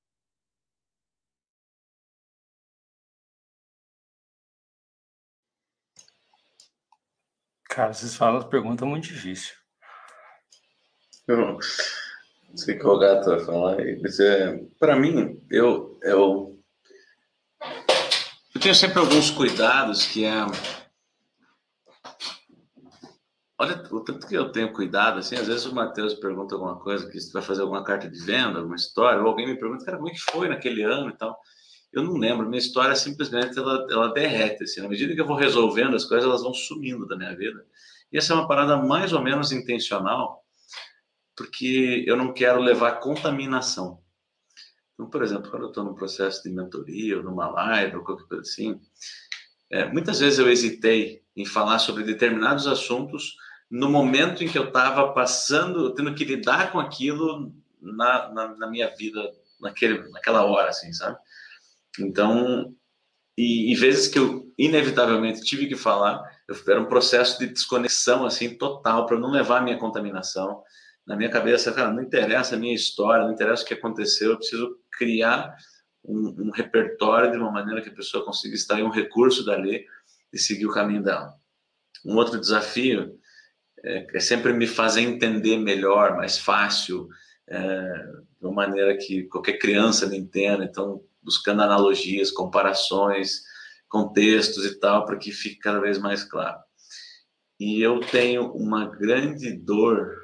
Cara, 7.76 7.92
vocês 7.92 8.16
falam 8.16 8.40
uma 8.40 8.48
pergunta 8.48 8.86
muito 8.86 9.08
difícil. 9.08 9.54
Eu 11.28 11.36
não 11.36 11.58
sei 12.56 12.78
que 12.78 12.86
o 12.86 12.98
gato 12.98 13.28
vai 13.28 13.40
falar. 13.40 13.76
Mas 14.00 14.18
é, 14.18 14.58
para 14.80 14.96
mim, 14.96 15.38
eu, 15.50 16.00
eu, 16.02 16.58
eu 18.54 18.60
tenho 18.62 18.74
sempre 18.74 18.98
alguns 18.98 19.30
cuidados 19.30 20.06
que 20.06 20.24
é 20.24 20.32
Olha, 23.58 23.84
o 23.90 24.00
tanto 24.00 24.26
que 24.26 24.34
eu 24.34 24.50
tenho 24.50 24.72
cuidado, 24.72 25.18
assim, 25.18 25.34
às 25.34 25.46
vezes 25.46 25.66
o 25.66 25.74
Matheus 25.74 26.14
pergunta 26.14 26.54
alguma 26.54 26.80
coisa, 26.80 27.10
que 27.10 27.18
vai 27.34 27.42
fazer 27.42 27.60
alguma 27.60 27.84
carta 27.84 28.08
de 28.08 28.24
venda, 28.24 28.58
alguma 28.58 28.76
história, 28.76 29.20
ou 29.20 29.28
alguém 29.28 29.46
me 29.46 29.60
pergunta, 29.60 29.84
cara, 29.84 29.98
como 29.98 30.08
é 30.08 30.12
que 30.12 30.30
foi 30.30 30.48
naquele 30.48 30.82
ano 30.82 31.10
e 31.10 31.16
tal. 31.18 31.38
Eu 31.92 32.02
não 32.02 32.14
lembro, 32.14 32.48
minha 32.48 32.58
história 32.58 32.94
simplesmente 32.94 33.58
ela, 33.58 33.86
ela 33.90 34.12
derrete, 34.12 34.64
assim, 34.64 34.80
na 34.80 34.88
medida 34.88 35.14
que 35.14 35.20
eu 35.20 35.26
vou 35.26 35.36
resolvendo 35.36 35.96
as 35.96 36.04
coisas, 36.04 36.28
elas 36.28 36.42
vão 36.42 36.52
sumindo 36.52 37.06
da 37.06 37.16
minha 37.16 37.34
vida. 37.34 37.64
E 38.12 38.18
essa 38.18 38.32
é 38.32 38.36
uma 38.36 38.48
parada 38.48 38.76
mais 38.76 39.12
ou 39.12 39.22
menos 39.22 39.52
intencional, 39.52 40.44
porque 41.36 42.04
eu 42.06 42.16
não 42.16 42.32
quero 42.32 42.60
levar 42.60 43.00
contaminação. 43.00 44.00
Então, 44.94 45.10
por 45.10 45.22
exemplo, 45.22 45.50
quando 45.50 45.64
eu 45.64 45.68
estou 45.68 45.84
num 45.84 45.94
processo 45.94 46.42
de 46.42 46.50
mentoria, 46.50 47.18
ou 47.18 47.22
numa 47.22 47.48
live, 47.48 47.96
ou 47.96 48.04
qualquer 48.04 48.26
coisa 48.26 48.42
assim, 48.42 48.80
é, 49.70 49.86
muitas 49.86 50.20
vezes 50.20 50.38
eu 50.38 50.50
hesitei 50.50 51.22
em 51.36 51.44
falar 51.44 51.78
sobre 51.78 52.02
determinados 52.04 52.66
assuntos 52.66 53.36
no 53.70 53.90
momento 53.90 54.44
em 54.44 54.48
que 54.48 54.58
eu 54.58 54.68
estava 54.68 55.12
passando, 55.12 55.92
tendo 55.94 56.14
que 56.14 56.24
lidar 56.24 56.72
com 56.72 56.78
aquilo 56.78 57.52
na, 57.80 58.32
na, 58.32 58.56
na, 58.56 58.66
minha 58.68 58.88
vida, 58.96 59.20
naquele, 59.60 60.08
naquela 60.10 60.44
hora, 60.44 60.70
assim, 60.70 60.92
sabe? 60.92 61.18
Então, 61.98 62.74
e, 63.36 63.72
e, 63.72 63.74
vezes 63.74 64.08
que 64.08 64.18
eu 64.18 64.52
inevitavelmente 64.58 65.42
tive 65.42 65.66
que 65.66 65.76
falar, 65.76 66.22
eu, 66.48 66.56
era 66.68 66.80
um 66.80 66.88
processo 66.88 67.38
de 67.38 67.46
desconexão, 67.46 68.24
assim, 68.24 68.56
total, 68.56 69.06
para 69.06 69.18
não 69.18 69.30
levar 69.30 69.58
a 69.58 69.62
minha 69.62 69.78
contaminação. 69.78 70.62
Na 71.06 71.16
minha 71.16 71.30
cabeça, 71.30 71.72
cara, 71.72 71.92
não 71.92 72.02
interessa 72.02 72.56
a 72.56 72.58
minha 72.58 72.74
história, 72.74 73.24
não 73.24 73.32
interessa 73.32 73.62
o 73.62 73.66
que 73.66 73.74
aconteceu, 73.74 74.30
eu 74.30 74.38
preciso 74.38 74.78
criar 74.98 75.54
um, 76.04 76.46
um 76.46 76.50
repertório 76.50 77.30
de 77.30 77.36
uma 77.36 77.50
maneira 77.50 77.82
que 77.82 77.90
a 77.90 77.94
pessoa 77.94 78.24
consiga 78.24 78.54
extrair 78.54 78.82
um 78.82 78.90
recurso 78.90 79.44
dali 79.44 79.84
e 80.32 80.38
seguir 80.38 80.66
o 80.66 80.72
caminho 80.72 81.02
dela. 81.02 81.34
Um 82.04 82.16
outro 82.16 82.40
desafio 82.40 83.18
é, 83.84 84.06
é 84.16 84.20
sempre 84.20 84.52
me 84.52 84.66
fazer 84.66 85.02
entender 85.02 85.58
melhor, 85.58 86.16
mais 86.16 86.38
fácil, 86.38 87.08
é, 87.48 87.58
de 88.40 88.46
uma 88.46 88.52
maneira 88.52 88.96
que 88.96 89.24
qualquer 89.24 89.58
criança 89.58 90.06
me 90.06 90.16
entenda. 90.16 90.64
Então, 90.64 91.02
buscando 91.26 91.60
analogias, 91.62 92.30
comparações, 92.30 93.42
contextos 93.88 94.64
e 94.64 94.78
tal, 94.78 95.04
para 95.04 95.18
que 95.18 95.32
fique 95.32 95.58
cada 95.58 95.80
vez 95.80 95.98
mais 95.98 96.22
claro. 96.22 96.58
E 97.58 97.82
eu 97.82 97.98
tenho 98.00 98.52
uma 98.52 98.86
grande 98.86 99.52
dor 99.52 100.14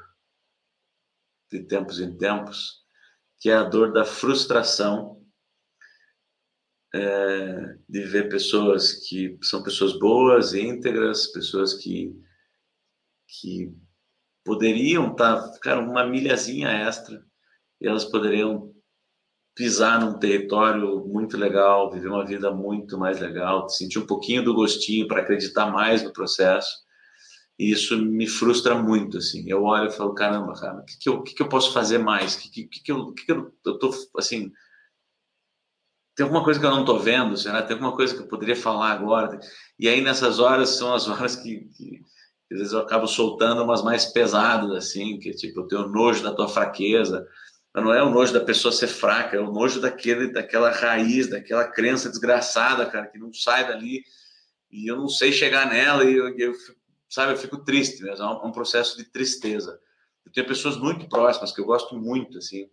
de 1.50 1.64
tempos 1.64 1.98
em 1.98 2.16
tempos, 2.16 2.82
que 3.40 3.50
é 3.50 3.54
a 3.54 3.64
dor 3.64 3.92
da 3.92 4.04
frustração 4.04 5.20
é, 6.94 7.76
de 7.88 8.02
ver 8.02 8.28
pessoas 8.28 9.08
que 9.08 9.38
são 9.42 9.62
pessoas 9.62 9.98
boas, 9.98 10.54
íntegras, 10.54 11.26
pessoas 11.26 11.74
que, 11.74 12.14
que 13.26 13.74
poderiam 14.44 15.10
estar, 15.10 15.40
tá, 15.40 15.58
cara, 15.60 15.80
uma 15.80 16.06
milhazinha 16.06 16.68
extra, 16.68 17.24
e 17.80 17.88
elas 17.88 18.04
poderiam 18.04 18.71
pisar 19.54 20.00
num 20.00 20.18
território 20.18 21.04
muito 21.06 21.36
legal, 21.36 21.90
viver 21.90 22.08
uma 22.08 22.24
vida 22.24 22.50
muito 22.50 22.98
mais 22.98 23.20
legal, 23.20 23.68
sentir 23.68 23.98
um 23.98 24.06
pouquinho 24.06 24.42
do 24.42 24.54
gostinho 24.54 25.06
para 25.06 25.20
acreditar 25.20 25.66
mais 25.66 26.02
no 26.02 26.12
processo. 26.12 26.82
E 27.58 27.70
isso 27.70 27.96
me 27.96 28.26
frustra 28.26 28.74
muito, 28.74 29.18
assim. 29.18 29.44
Eu 29.46 29.62
olho 29.64 29.88
e 29.88 29.92
falo, 29.92 30.14
caramba, 30.14 30.54
cara, 30.54 30.80
o 30.80 30.84
que, 30.84 30.98
que, 30.98 31.08
eu, 31.08 31.22
que, 31.22 31.34
que 31.34 31.42
eu 31.42 31.48
posso 31.48 31.72
fazer 31.72 31.98
mais? 31.98 32.34
O 32.34 32.38
que, 32.40 32.66
que, 32.66 32.82
que, 32.82 32.92
eu, 32.92 33.12
que, 33.12 33.26
que 33.26 33.32
eu, 33.32 33.52
eu 33.66 33.78
tô, 33.78 33.90
assim, 34.16 34.50
tem 36.14 36.24
alguma 36.24 36.44
coisa 36.44 36.60
que 36.60 36.66
eu 36.66 36.70
não 36.70 36.80
estou 36.80 36.98
vendo, 36.98 37.36
será? 37.36 37.62
Tem 37.62 37.74
alguma 37.74 37.94
coisa 37.94 38.14
que 38.14 38.20
eu 38.22 38.28
poderia 38.28 38.56
falar 38.56 38.92
agora? 38.92 39.38
E 39.78 39.88
aí 39.88 40.00
nessas 40.00 40.38
horas 40.38 40.70
são 40.70 40.94
as 40.94 41.08
horas 41.08 41.36
que, 41.36 41.60
que, 41.76 42.00
às 42.50 42.58
vezes 42.58 42.72
eu 42.72 42.80
acabo 42.80 43.06
soltando 43.06 43.62
umas 43.62 43.82
mais 43.82 44.06
pesadas, 44.06 44.70
assim, 44.72 45.18
que 45.18 45.30
tipo, 45.32 45.60
eu 45.60 45.68
tenho 45.68 45.88
nojo 45.88 46.22
da 46.22 46.34
tua 46.34 46.48
fraqueza. 46.48 47.26
Não 47.74 47.92
é 47.92 48.02
o 48.02 48.10
nojo 48.10 48.32
da 48.32 48.44
pessoa 48.44 48.70
ser 48.70 48.88
fraca, 48.88 49.36
é 49.36 49.40
o 49.40 49.50
nojo 49.50 49.80
daquele, 49.80 50.30
daquela 50.30 50.70
raiz, 50.70 51.28
daquela 51.28 51.66
crença 51.66 52.10
desgraçada, 52.10 52.84
cara, 52.86 53.06
que 53.06 53.18
não 53.18 53.32
sai 53.32 53.66
dali 53.66 54.04
e 54.70 54.90
eu 54.90 54.96
não 54.96 55.08
sei 55.08 55.32
chegar 55.32 55.68
nela 55.68 56.04
e 56.04 56.14
eu, 56.14 56.36
eu 56.38 56.52
sabe, 57.08 57.32
eu 57.32 57.36
fico 57.36 57.64
triste 57.64 58.02
mesmo, 58.02 58.24
é 58.24 58.28
um, 58.28 58.42
é 58.42 58.46
um 58.46 58.52
processo 58.52 58.96
de 58.96 59.04
tristeza. 59.04 59.80
Eu 60.24 60.32
tenho 60.32 60.46
pessoas 60.46 60.76
muito 60.76 61.08
próximas 61.08 61.52
que 61.52 61.60
eu 61.60 61.64
gosto 61.64 61.96
muito, 61.98 62.38
assim, 62.38 62.70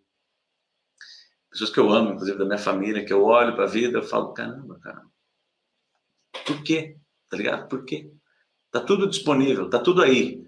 pessoas 1.50 1.70
que 1.70 1.80
eu 1.80 1.90
amo, 1.90 2.12
inclusive 2.12 2.38
da 2.38 2.46
minha 2.46 2.58
família, 2.58 3.04
que 3.04 3.12
eu 3.12 3.24
olho 3.24 3.56
para 3.56 3.64
a 3.64 3.70
vida, 3.70 3.98
eu 3.98 4.04
falo, 4.04 4.34
caramba, 4.34 4.80
cara, 4.80 5.04
por 6.46 6.64
quê? 6.64 6.98
Tá 7.30 7.38
ligado? 7.38 7.68
Por 7.68 7.86
quê? 7.86 8.12
Tá 8.72 8.80
tudo 8.80 9.10
disponível, 9.10 9.70
tá 9.70 9.80
tudo 9.80 10.02
aí. 10.02 10.48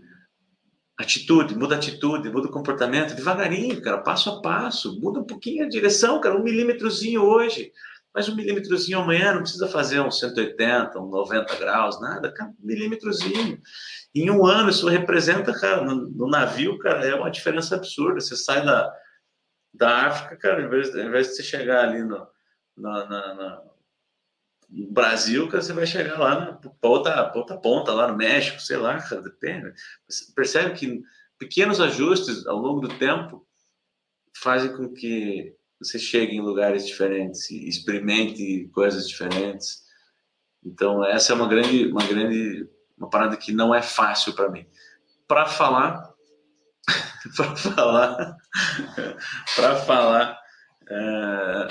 Atitude, 1.01 1.55
muda 1.55 1.75
atitude, 1.75 2.29
muda 2.29 2.47
o 2.47 2.51
comportamento, 2.51 3.15
devagarinho, 3.15 3.81
cara, 3.81 3.97
passo 3.97 4.29
a 4.29 4.41
passo, 4.41 4.99
muda 4.99 5.19
um 5.19 5.23
pouquinho 5.23 5.65
a 5.65 5.69
direção, 5.69 6.21
cara, 6.21 6.37
um 6.37 6.43
milímetrozinho 6.43 7.23
hoje, 7.23 7.71
mas 8.13 8.29
um 8.29 8.35
milímetrozinho 8.35 8.99
amanhã, 8.99 9.33
não 9.33 9.41
precisa 9.41 9.67
fazer 9.67 9.99
um 9.99 10.11
180, 10.11 10.99
um 10.99 11.09
90 11.09 11.55
graus, 11.55 11.99
nada, 11.99 12.31
cara, 12.31 12.51
um 12.51 12.55
milímetrozinho. 12.65 13.59
Em 14.13 14.29
um 14.29 14.45
ano, 14.45 14.69
isso 14.69 14.87
representa, 14.87 15.53
cara, 15.53 15.83
no, 15.83 15.95
no 16.09 16.29
navio, 16.29 16.77
cara, 16.77 17.05
é 17.05 17.15
uma 17.15 17.31
diferença 17.31 17.75
absurda. 17.75 18.19
Você 18.19 18.35
sai 18.35 18.63
da, 18.63 18.93
da 19.73 20.07
África, 20.07 20.35
cara, 20.35 20.61
em 20.61 20.69
vez, 20.69 20.93
em 20.93 21.09
vez 21.09 21.29
de 21.29 21.35
você 21.35 21.43
chegar 21.43 21.85
ali 21.85 22.03
no, 22.03 22.27
na, 22.77 23.63
no 24.71 24.91
Brasil, 24.91 25.47
cara, 25.49 25.61
você 25.61 25.73
vai 25.73 25.85
chegar 25.85 26.17
lá 26.17 26.39
na 26.39 26.59
outra, 26.81 27.57
ponta, 27.57 27.93
lá 27.93 28.07
no 28.07 28.17
México, 28.17 28.61
sei 28.61 28.77
lá, 28.77 29.01
cara, 29.01 29.21
depende. 29.21 29.73
Você 30.07 30.31
percebe 30.33 30.73
que 30.73 31.01
pequenos 31.37 31.81
ajustes 31.81 32.47
ao 32.47 32.57
longo 32.57 32.79
do 32.79 32.97
tempo 32.97 33.45
fazem 34.33 34.75
com 34.75 34.93
que 34.93 35.53
você 35.79 35.99
chegue 35.99 36.35
em 36.35 36.41
lugares 36.41 36.87
diferentes 36.87 37.49
e 37.49 37.67
experimente 37.67 38.69
coisas 38.73 39.09
diferentes. 39.09 39.83
Então, 40.63 41.03
essa 41.03 41.33
é 41.33 41.35
uma 41.35 41.47
grande, 41.47 41.87
uma 41.87 42.05
grande, 42.05 42.69
uma 42.97 43.09
parada 43.09 43.35
que 43.35 43.51
não 43.51 43.75
é 43.75 43.81
fácil 43.81 44.33
para 44.33 44.49
mim. 44.49 44.65
Para 45.27 45.47
falar, 45.47 46.13
para 47.35 47.55
falar, 47.55 48.37
para 49.55 49.75
falar, 49.77 50.39
é, 50.87 51.67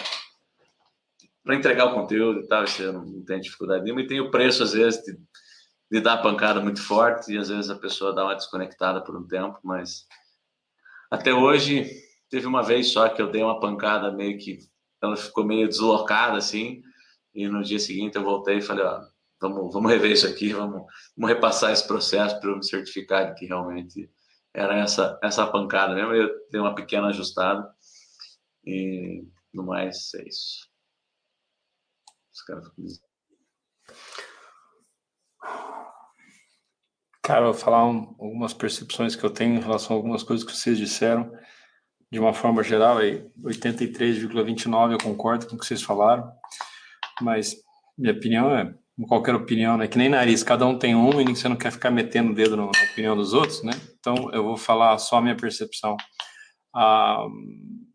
para 1.44 1.54
entregar 1.54 1.86
o 1.86 1.94
conteúdo 1.94 2.40
e 2.40 2.46
tal, 2.46 2.64
eu 2.78 2.92
não 2.92 3.24
tenho 3.24 3.40
dificuldade 3.40 3.84
nenhuma. 3.84 4.02
E 4.02 4.06
tem 4.06 4.20
o 4.20 4.30
preço, 4.30 4.62
às 4.62 4.72
vezes, 4.72 5.02
de, 5.02 5.18
de 5.90 6.00
dar 6.00 6.18
pancada 6.18 6.60
muito 6.60 6.82
forte 6.82 7.32
e 7.32 7.38
às 7.38 7.48
vezes 7.48 7.70
a 7.70 7.78
pessoa 7.78 8.14
dá 8.14 8.24
uma 8.24 8.34
desconectada 8.34 9.02
por 9.02 9.16
um 9.16 9.26
tempo, 9.26 9.58
mas 9.64 10.06
até 11.10 11.34
hoje 11.34 11.90
teve 12.28 12.46
uma 12.46 12.62
vez 12.62 12.92
só 12.92 13.08
que 13.08 13.20
eu 13.20 13.30
dei 13.30 13.42
uma 13.42 13.58
pancada 13.58 14.12
meio 14.12 14.38
que 14.38 14.58
ela 15.02 15.16
ficou 15.16 15.44
meio 15.44 15.66
deslocada 15.66 16.36
assim 16.36 16.82
e 17.34 17.48
no 17.48 17.62
dia 17.62 17.78
seguinte 17.78 18.16
eu 18.16 18.22
voltei 18.22 18.58
e 18.58 18.62
falei, 18.62 18.84
ó, 18.84 19.00
vamos, 19.40 19.72
vamos 19.72 19.90
rever 19.90 20.12
isso 20.12 20.26
aqui, 20.26 20.52
vamos, 20.52 20.84
vamos 21.16 21.34
repassar 21.34 21.72
esse 21.72 21.86
processo 21.86 22.38
para 22.38 22.50
eu 22.50 22.56
me 22.56 22.64
certificar 22.64 23.32
de 23.32 23.40
que 23.40 23.46
realmente 23.46 24.08
era 24.54 24.78
essa 24.78 25.18
essa 25.22 25.46
pancada 25.46 25.94
mesmo. 25.94 26.14
Eu 26.14 26.30
dei 26.50 26.60
uma 26.60 26.74
pequena 26.74 27.08
ajustada 27.08 27.68
e 28.64 29.24
no 29.52 29.64
mais 29.64 30.14
é 30.14 30.28
isso. 30.28 30.69
Os 32.40 32.44
caras 32.44 33.00
Cara, 37.22 37.46
eu 37.46 37.52
vou 37.52 37.54
falar 37.54 37.86
um, 37.86 38.16
algumas 38.18 38.54
percepções 38.54 39.14
que 39.14 39.22
eu 39.22 39.30
tenho 39.30 39.56
em 39.56 39.60
relação 39.60 39.94
a 39.94 39.98
algumas 39.98 40.22
coisas 40.22 40.44
que 40.44 40.56
vocês 40.56 40.78
disseram. 40.78 41.30
De 42.10 42.18
uma 42.18 42.32
forma 42.32 42.62
geral, 42.62 42.98
aí 42.98 43.24
83,29 43.44 44.92
eu 44.92 44.98
concordo 44.98 45.46
com 45.46 45.54
o 45.54 45.58
que 45.58 45.64
vocês 45.64 45.80
falaram, 45.80 46.28
mas 47.20 47.54
minha 47.96 48.12
opinião 48.12 48.52
é, 48.56 48.74
qualquer 49.06 49.34
opinião, 49.34 49.76
né? 49.76 49.86
Que 49.86 49.96
nem 49.96 50.08
nariz, 50.08 50.42
cada 50.42 50.66
um 50.66 50.76
tem 50.76 50.96
um 50.96 51.20
e 51.20 51.24
você 51.24 51.48
não 51.48 51.54
quer 51.54 51.70
ficar 51.70 51.90
metendo 51.90 52.32
o 52.32 52.34
dedo 52.34 52.56
na 52.56 52.64
opinião 52.64 53.14
dos 53.14 53.32
outros, 53.32 53.62
né? 53.62 53.72
Então 54.00 54.28
eu 54.32 54.42
vou 54.42 54.56
falar 54.56 54.98
só 54.98 55.18
a 55.18 55.22
minha 55.22 55.36
percepção 55.36 55.96
ah, 56.74 57.24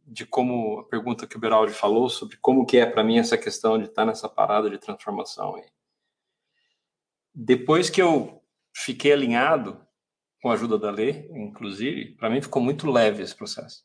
de 0.05 0.25
como 0.25 0.79
a 0.79 0.83
pergunta 0.83 1.25
que 1.25 1.35
o 1.35 1.39
Beraldi 1.39 1.73
falou 1.73 2.09
sobre 2.09 2.37
como 2.37 2.65
que 2.65 2.77
é 2.77 2.85
para 2.85 3.03
mim 3.03 3.17
essa 3.17 3.37
questão 3.37 3.77
de 3.77 3.85
estar 3.85 4.05
nessa 4.05 4.29
parada 4.29 4.69
de 4.69 4.77
transformação 4.77 5.55
aí. 5.55 5.65
Depois 7.33 7.89
que 7.89 8.01
eu 8.01 8.41
fiquei 8.73 9.11
alinhado 9.11 9.79
com 10.41 10.49
a 10.49 10.53
ajuda 10.53 10.77
da 10.77 10.91
lei, 10.91 11.29
inclusive, 11.33 12.15
para 12.15 12.29
mim 12.29 12.41
ficou 12.41 12.61
muito 12.61 12.89
leve 12.89 13.23
esse 13.23 13.35
processo. 13.35 13.83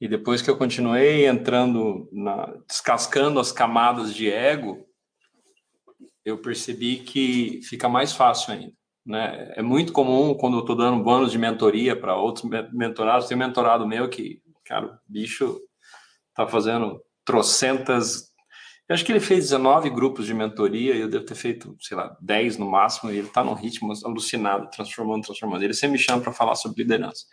E 0.00 0.06
depois 0.06 0.40
que 0.40 0.50
eu 0.50 0.56
continuei 0.56 1.26
entrando, 1.26 2.08
na, 2.12 2.54
descascando 2.68 3.40
as 3.40 3.50
camadas 3.50 4.14
de 4.14 4.30
ego, 4.30 4.86
eu 6.24 6.38
percebi 6.38 6.98
que 6.98 7.60
fica 7.62 7.88
mais 7.88 8.12
fácil 8.12 8.52
ainda. 8.52 8.72
Né? 9.04 9.54
É 9.56 9.62
muito 9.62 9.92
comum 9.92 10.34
quando 10.34 10.58
eu 10.58 10.60
estou 10.60 10.76
dando 10.76 11.02
bônus 11.02 11.32
de 11.32 11.38
mentoria 11.38 11.98
para 11.98 12.14
outros 12.14 12.44
mentorados. 12.72 13.26
Tem 13.26 13.36
um 13.36 13.40
mentorado 13.40 13.88
meu 13.88 14.08
que, 14.08 14.42
cara, 14.68 14.86
o 14.86 14.98
bicho 15.12 15.60
está 16.30 16.46
fazendo 16.46 17.02
trocentas 17.24 18.28
eu 18.88 18.94
acho 18.94 19.04
que 19.04 19.12
ele 19.12 19.20
fez 19.20 19.50
19 19.50 19.90
grupos 19.90 20.24
de 20.24 20.32
mentoria 20.32 20.94
eu 20.94 21.10
devo 21.10 21.22
ter 21.22 21.34
feito, 21.34 21.76
sei 21.78 21.94
lá, 21.94 22.16
10 22.22 22.56
no 22.56 22.64
máximo, 22.64 23.10
e 23.10 23.18
ele 23.18 23.28
está 23.28 23.44
num 23.44 23.52
ritmo 23.52 23.92
alucinado, 24.02 24.70
transformando, 24.70 25.24
transformando. 25.24 25.62
Ele 25.62 25.74
sempre 25.74 25.98
me 25.98 25.98
chama 25.98 26.22
para 26.22 26.32
falar 26.32 26.54
sobre 26.54 26.82
liderança. 26.82 27.26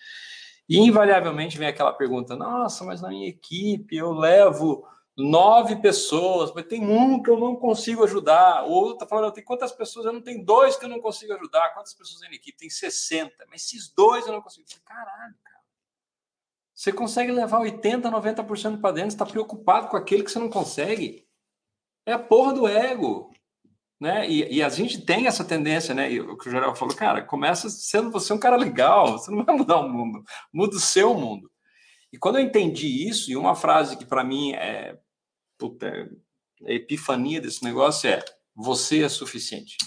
E 0.67 0.77
invariavelmente 0.77 1.57
vem 1.57 1.69
aquela 1.69 1.93
pergunta: 1.93 2.35
nossa, 2.35 2.83
mas 2.83 3.01
na 3.01 3.07
minha 3.07 3.29
equipe 3.29 3.95
eu 3.95 4.11
levo 4.11 4.85
nove 5.17 5.77
pessoas, 5.77 6.51
mas 6.53 6.65
tem 6.65 6.85
um 6.85 7.23
que 7.23 7.29
eu 7.29 7.39
não 7.39 7.55
consigo 7.55 8.03
ajudar. 8.03 8.63
Ou 8.63 8.91
está 8.91 9.07
falando, 9.07 9.31
tem 9.31 9.43
quantas 9.43 9.71
pessoas? 9.71 10.05
Eu 10.05 10.11
não 10.11 10.21
tenho 10.21 10.43
dois 10.43 10.75
que 10.75 10.83
eu 10.83 10.89
não 10.89 10.99
consigo 10.99 11.33
ajudar. 11.35 11.73
Quantas 11.73 11.93
pessoas 11.93 12.19
tem 12.19 12.29
na 12.31 12.35
equipe? 12.35 12.57
Tem 12.57 12.69
60. 12.69 13.31
Mas 13.49 13.63
esses 13.63 13.93
dois 13.95 14.27
eu 14.27 14.33
não 14.33 14.41
consigo. 14.41 14.65
Caralho, 14.83 15.35
cara. 15.41 15.44
Você 16.75 16.91
consegue 16.91 17.31
levar 17.31 17.59
80, 17.59 18.11
90% 18.11 18.81
para 18.81 18.91
dentro, 18.91 19.09
está 19.09 19.25
preocupado 19.25 19.87
com 19.87 19.95
aquele 19.95 20.23
que 20.23 20.31
você 20.31 20.39
não 20.39 20.49
consegue. 20.49 21.25
É 22.05 22.11
a 22.11 22.19
porra 22.19 22.53
do 22.53 22.67
ego. 22.67 23.31
Né? 23.97 24.29
E, 24.29 24.57
e, 24.57 24.61
a 24.61 24.67
gente 24.67 25.01
tem 25.01 25.25
essa 25.25 25.45
tendência, 25.45 25.95
né? 25.95 26.11
E 26.11 26.19
o 26.19 26.37
que 26.37 26.49
o 26.49 26.51
Jorel 26.51 26.75
falou, 26.75 26.93
cara, 26.93 27.23
começa 27.23 27.69
sendo 27.69 28.11
você 28.11 28.33
um 28.33 28.37
cara 28.37 28.57
legal, 28.57 29.13
você 29.13 29.31
não 29.31 29.41
vai 29.45 29.55
mudar 29.55 29.77
o 29.77 29.89
mundo, 29.89 30.21
muda 30.53 30.75
o 30.75 30.81
seu 30.81 31.13
mundo. 31.13 31.49
E 32.11 32.17
quando 32.17 32.37
eu 32.37 32.43
entendi 32.43 33.07
isso, 33.07 33.31
e 33.31 33.37
uma 33.37 33.55
frase 33.55 33.97
que 33.97 34.05
para 34.05 34.23
mim 34.23 34.51
é, 34.51 34.97
puta, 35.57 35.87
é 36.65 36.75
epifania 36.75 37.39
desse 37.39 37.63
negócio 37.63 38.09
é: 38.09 38.23
você 38.53 39.03
é 39.03 39.09
suficiente. 39.09 39.77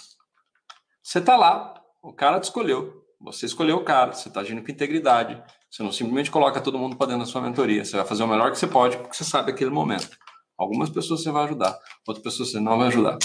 Você 1.03 1.21
tá 1.21 1.37
lá, 1.37 1.83
o 2.03 2.13
cara 2.13 2.41
te 2.41 2.45
escolheu, 2.45 3.05
você 3.21 3.45
escolheu 3.45 3.77
o 3.77 3.85
cara, 3.85 4.15
você 4.15 4.29
está 4.29 4.41
agindo 4.41 4.63
com 4.63 4.71
integridade, 4.71 5.43
você 5.71 5.83
não 5.83 5.93
simplesmente 5.93 6.31
coloca 6.31 6.61
todo 6.61 6.79
mundo 6.79 6.97
para 6.97 7.09
dentro 7.09 7.25
da 7.25 7.31
sua 7.31 7.41
mentoria, 7.41 7.85
você 7.85 7.97
vai 7.97 8.07
fazer 8.07 8.23
o 8.23 8.29
melhor 8.29 8.51
que 8.51 8.59
você 8.59 8.67
pode, 8.67 8.97
porque 8.97 9.17
você 9.17 9.25
sabe 9.25 9.53
aquele 9.53 9.71
momento. 9.71 10.17
Algumas 10.57 10.91
pessoas 10.91 11.23
você 11.23 11.31
vai 11.31 11.45
ajudar, 11.45 11.79
outras 12.07 12.25
pessoas 12.25 12.51
você 12.51 12.61
não 12.61 12.79
vai 12.79 12.89
ajudar. 12.89 13.19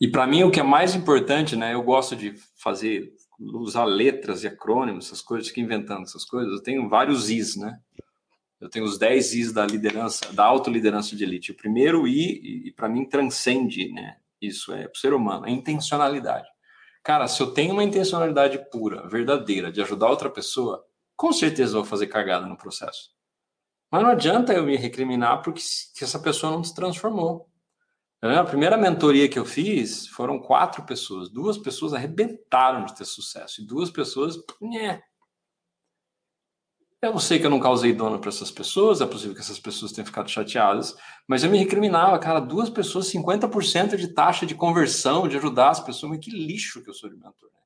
E 0.00 0.08
para 0.08 0.26
mim 0.26 0.42
o 0.42 0.50
que 0.50 0.60
é 0.60 0.62
mais 0.62 0.94
importante, 0.94 1.56
né? 1.56 1.72
Eu 1.72 1.82
gosto 1.82 2.14
de 2.14 2.34
fazer 2.56 3.14
usar 3.38 3.84
letras 3.84 4.44
e 4.44 4.46
acrônimos, 4.46 5.06
essas 5.06 5.22
coisas, 5.22 5.48
fico 5.48 5.60
inventando 5.60 6.02
essas 6.02 6.24
coisas. 6.24 6.52
Eu 6.52 6.62
tenho 6.62 6.88
vários 6.88 7.30
Is, 7.30 7.56
né? 7.56 7.78
Eu 8.60 8.68
tenho 8.68 8.84
os 8.84 8.98
10 8.98 9.34
Is 9.34 9.52
da 9.52 9.66
liderança, 9.66 10.32
da 10.32 10.44
autoliderança 10.44 11.14
de 11.14 11.24
elite. 11.24 11.52
O 11.52 11.56
primeiro 11.56 12.06
I, 12.06 12.66
e 12.66 12.72
para 12.72 12.88
mim 12.88 13.04
transcende, 13.04 13.92
né? 13.92 14.16
Isso 14.40 14.72
é 14.72 14.86
o 14.86 14.96
ser 14.96 15.12
humano, 15.12 15.46
é 15.46 15.50
intencionalidade. 15.50 16.48
Cara, 17.02 17.28
se 17.28 17.40
eu 17.40 17.52
tenho 17.52 17.72
uma 17.72 17.84
intencionalidade 17.84 18.58
pura, 18.70 19.06
verdadeira, 19.08 19.70
de 19.70 19.80
ajudar 19.80 20.10
outra 20.10 20.28
pessoa, 20.28 20.84
com 21.16 21.32
certeza 21.32 21.74
vou 21.74 21.84
fazer 21.84 22.06
cagada 22.08 22.46
no 22.46 22.56
processo. 22.56 23.10
Mas 23.90 24.02
não 24.02 24.10
adianta 24.10 24.52
eu 24.52 24.64
me 24.64 24.76
recriminar 24.76 25.42
porque 25.42 25.60
essa 26.02 26.18
pessoa 26.18 26.52
não 26.52 26.62
se 26.62 26.74
transformou. 26.74 27.48
A 28.20 28.44
primeira 28.44 28.76
mentoria 28.76 29.28
que 29.28 29.38
eu 29.38 29.44
fiz 29.44 30.08
foram 30.08 30.38
quatro 30.38 30.84
pessoas. 30.84 31.30
Duas 31.30 31.58
pessoas 31.58 31.92
arrebentaram 31.92 32.84
de 32.84 32.96
ter 32.96 33.04
sucesso 33.04 33.60
e 33.60 33.66
duas 33.66 33.90
pessoas, 33.90 34.36
né? 34.60 35.02
Eu 37.00 37.18
sei 37.20 37.38
que 37.38 37.46
eu 37.46 37.50
não 37.50 37.60
causei 37.60 37.92
dano 37.92 38.18
para 38.18 38.30
essas 38.30 38.50
pessoas, 38.50 39.00
é 39.00 39.06
possível 39.06 39.34
que 39.34 39.40
essas 39.40 39.60
pessoas 39.60 39.92
tenham 39.92 40.06
ficado 40.06 40.30
chateadas, 40.30 40.96
mas 41.28 41.44
eu 41.44 41.50
me 41.50 41.58
recriminava, 41.58 42.18
cara, 42.18 42.40
duas 42.40 42.70
pessoas, 42.70 43.12
50% 43.12 43.96
de 43.96 44.08
taxa 44.08 44.46
de 44.46 44.54
conversão, 44.54 45.28
de 45.28 45.36
ajudar 45.36 45.70
as 45.70 45.80
pessoas, 45.80 46.12
mas 46.12 46.24
que 46.24 46.30
lixo 46.30 46.82
que 46.82 46.90
eu 46.90 46.94
sou 46.94 47.08
de 47.08 47.16
mentor. 47.16 47.50
Né? 47.52 47.60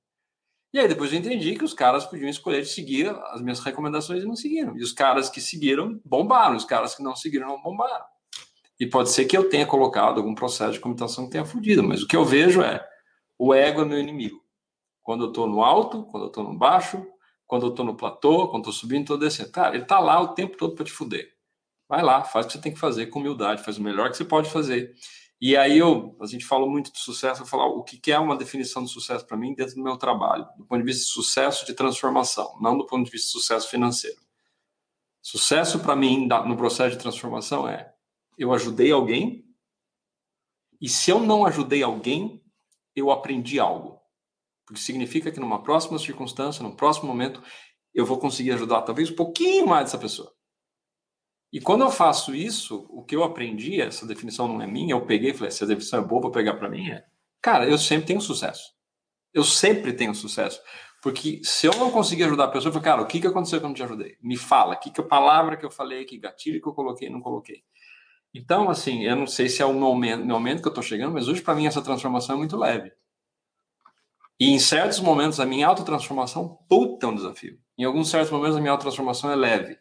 E 0.73 0.79
aí 0.79 0.87
depois 0.87 1.13
eu 1.13 1.19
entendi 1.19 1.57
que 1.57 1.65
os 1.65 1.75
caras 1.75 2.05
podiam 2.05 2.29
escolher 2.29 2.65
seguir 2.65 3.09
as 3.33 3.43
minhas 3.43 3.59
recomendações 3.59 4.23
e 4.23 4.27
não 4.27 4.37
seguiram. 4.37 4.77
E 4.77 4.83
os 4.83 4.93
caras 4.93 5.29
que 5.29 5.41
seguiram 5.41 6.01
bombaram, 6.05 6.57
os 6.57 6.65
caras 6.65 6.95
que 6.95 7.03
não 7.03 7.17
seguiram 7.17 7.49
não 7.49 7.61
bombaram. 7.61 8.05
E 8.79 8.87
pode 8.87 9.11
ser 9.11 9.25
que 9.25 9.37
eu 9.37 9.49
tenha 9.49 9.67
colocado 9.67 10.19
algum 10.19 10.35
processo 10.35 10.73
de 10.73 10.81
comutação 10.81 11.25
que 11.25 11.33
tenha 11.33 11.45
fudido, 11.45 11.83
mas 11.83 12.03
o 12.03 12.07
que 12.07 12.17
eu 12.17 12.25
vejo 12.25 12.63
é 12.63 12.87
o 13.39 13.53
ego 13.53 13.83
é 13.83 13.85
meu 13.85 13.99
inimigo. 13.99 14.41
Quando 15.03 15.25
eu 15.25 15.29
estou 15.29 15.47
no 15.47 15.63
alto, 15.63 16.05
quando 16.05 16.25
eu 16.25 16.29
estou 16.29 16.45
no 16.45 16.57
baixo, 16.57 17.05
quando 17.47 17.67
eu 17.67 17.71
estou 17.71 17.85
no 17.85 17.97
platô, 17.97 18.49
quando 18.49 18.67
eu 18.67 18.71
estou 18.71 18.73
subindo, 18.73 19.01
estou 19.01 19.19
descendo. 19.19 19.51
Cara, 19.51 19.75
ele 19.75 19.83
está 19.83 19.99
lá 19.99 20.21
o 20.21 20.29
tempo 20.35 20.57
todo 20.57 20.75
para 20.75 20.85
te 20.85 20.93
fuder. 20.93 21.29
Vai 21.89 22.03
lá, 22.03 22.23
faz 22.23 22.47
o 22.47 22.49
que 22.49 22.55
você 22.55 22.61
tem 22.61 22.73
que 22.73 22.79
fazer 22.79 23.07
com 23.07 23.19
humildade, 23.19 23.65
faz 23.65 23.77
o 23.77 23.83
melhor 23.83 24.09
que 24.09 24.17
você 24.17 24.25
pode 24.25 24.49
fazer. 24.49 24.95
E 25.41 25.57
aí 25.57 25.79
eu, 25.79 26.17
a 26.21 26.27
gente 26.27 26.45
falou 26.45 26.69
muito 26.69 26.93
de 26.93 26.99
sucesso, 26.99 27.43
eu 27.43 27.47
falar 27.47 27.67
o 27.67 27.83
que 27.83 28.13
é 28.13 28.19
uma 28.19 28.37
definição 28.37 28.85
de 28.85 28.91
sucesso 28.91 29.27
para 29.27 29.39
mim 29.39 29.55
dentro 29.55 29.75
do 29.75 29.83
meu 29.83 29.97
trabalho, 29.97 30.47
do 30.59 30.67
ponto 30.67 30.81
de 30.81 30.85
vista 30.85 31.05
de 31.05 31.11
sucesso 31.11 31.65
de 31.65 31.73
transformação, 31.73 32.59
não 32.61 32.77
do 32.77 32.87
ponto 32.87 33.07
de 33.07 33.11
vista 33.11 33.27
de 33.29 33.33
sucesso 33.33 33.71
financeiro. 33.71 34.21
Sucesso 35.23 35.81
para 35.81 35.97
mim 35.97 36.29
no 36.47 36.57
processo 36.57 36.95
de 36.95 37.03
transformação 37.03 37.67
é 37.67 37.95
eu 38.37 38.53
ajudei 38.53 38.93
alguém 38.93 39.45
e 40.81 40.89
se 40.89 41.11
eu 41.11 41.21
não 41.21 41.45
ajudei 41.45 41.83
alguém, 41.83 42.43
eu 42.95 43.11
aprendi 43.11 43.59
algo. 43.59 44.01
Porque 44.67 44.81
significa 44.81 45.31
que 45.31 45.41
numa 45.41 45.63
próxima 45.63 45.99
circunstância, 45.99 46.63
num 46.63 46.75
próximo 46.75 47.07
momento, 47.07 47.43
eu 47.93 48.07
vou 48.07 48.19
conseguir 48.19 48.53
ajudar 48.53 48.83
talvez 48.83 49.11
um 49.11 49.17
pouquinho 49.17 49.67
mais 49.67 49.89
essa 49.89 49.99
pessoa. 49.99 50.33
E 51.53 51.61
quando 51.61 51.83
eu 51.83 51.91
faço 51.91 52.35
isso, 52.35 52.87
o 52.91 53.03
que 53.03 53.17
eu 53.17 53.25
aprendi, 53.25 53.81
essa 53.81 54.07
definição 54.07 54.47
não 54.47 54.63
é 54.63 54.67
minha, 54.67 54.95
eu 54.95 55.05
peguei 55.05 55.31
e 55.31 55.35
falei, 55.35 55.51
se 55.51 55.65
a 55.65 55.67
definição 55.67 56.01
é 56.01 56.05
boa, 56.05 56.23
vou 56.23 56.31
pegar 56.31 56.55
para 56.55 56.69
mim, 56.69 56.89
é, 56.91 57.05
cara, 57.43 57.69
eu 57.69 57.77
sempre 57.77 58.07
tenho 58.07 58.21
sucesso. 58.21 58.73
Eu 59.35 59.43
sempre 59.43 59.93
tenho 59.93 60.15
sucesso. 60.15 60.61
Porque 61.03 61.41
se 61.43 61.67
eu 61.67 61.73
não 61.77 61.91
conseguir 61.91 62.25
ajudar 62.25 62.45
a 62.45 62.49
pessoa, 62.49 62.69
eu 62.69 62.73
falo, 62.73 62.85
cara, 62.85 63.03
o 63.03 63.07
que, 63.07 63.21
que 63.21 63.27
aconteceu 63.27 63.59
que 63.59 63.65
eu 63.65 63.69
não 63.69 63.75
te 63.75 63.83
ajudei? 63.83 64.17
Me 64.23 64.37
fala, 64.37 64.77
que, 64.77 64.91
que 64.91 65.01
a 65.01 65.05
palavra 65.05 65.57
que 65.57 65.65
eu 65.65 65.71
falei, 65.71 66.05
que 66.05 66.19
gatilho 66.19 66.61
que 66.61 66.69
eu 66.69 66.75
coloquei, 66.75 67.09
não 67.09 67.21
coloquei. 67.21 67.65
Então, 68.35 68.71
assim, 68.71 69.05
eu 69.05 69.17
não 69.17 69.27
sei 69.27 69.49
se 69.49 69.63
é 69.63 69.67
o 69.67 69.73
momento, 69.73 70.25
momento 70.25 70.63
que 70.63 70.69
eu 70.69 70.71
estou 70.71 70.85
chegando, 70.85 71.13
mas 71.13 71.27
hoje 71.27 71.43
para 71.43 71.55
mim 71.55 71.67
essa 71.67 71.83
transformação 71.83 72.37
é 72.37 72.39
muito 72.39 72.57
leve. 72.57 72.93
E 74.39 74.51
em 74.51 74.59
certos 74.59 75.01
momentos 75.01 75.41
a 75.41 75.47
minha 75.47 75.67
autotransformação, 75.67 76.59
puta, 76.69 77.07
é 77.07 77.09
um 77.09 77.15
desafio. 77.15 77.59
Em 77.77 77.85
alguns 77.85 78.09
certos 78.09 78.31
momentos 78.31 78.57
a 78.57 78.61
minha 78.61 78.71
autotransformação 78.71 79.31
é 79.31 79.35
leve. 79.35 79.77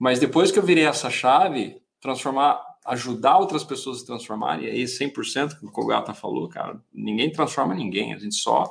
Mas 0.00 0.18
depois 0.18 0.50
que 0.50 0.58
eu 0.58 0.62
virei 0.62 0.86
essa 0.86 1.10
chave, 1.10 1.78
transformar, 2.00 2.58
ajudar 2.86 3.36
outras 3.36 3.62
pessoas 3.62 3.98
a 3.98 4.00
se 4.00 4.06
transformarem, 4.06 4.66
e 4.66 4.70
aí 4.70 4.84
100% 4.84 5.58
que 5.58 5.66
o 5.66 5.70
Kogata 5.70 6.14
falou, 6.14 6.48
cara, 6.48 6.82
ninguém 6.90 7.30
transforma 7.30 7.74
ninguém, 7.74 8.14
a 8.14 8.18
gente 8.18 8.34
só 8.34 8.64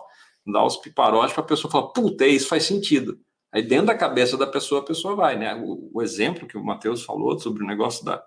dá 0.44 0.66
os 0.66 0.78
piparotes 0.78 1.34
para 1.34 1.44
a 1.44 1.48
pessoa 1.48 1.72
falar, 1.72 1.90
puta, 1.90 2.26
isso 2.26 2.48
faz 2.48 2.64
sentido. 2.64 3.20
Aí 3.52 3.62
dentro 3.62 3.86
da 3.86 3.96
cabeça 3.96 4.36
da 4.36 4.48
pessoa, 4.48 4.82
a 4.82 4.86
pessoa 4.86 5.16
vai, 5.16 5.38
né? 5.38 5.54
O, 5.56 5.92
o 5.94 6.02
exemplo 6.02 6.48
que 6.48 6.58
o 6.58 6.64
Matheus 6.64 7.04
falou 7.04 7.40
sobre 7.40 7.64
o 7.64 7.68
negócio 7.68 8.04
da. 8.04 8.24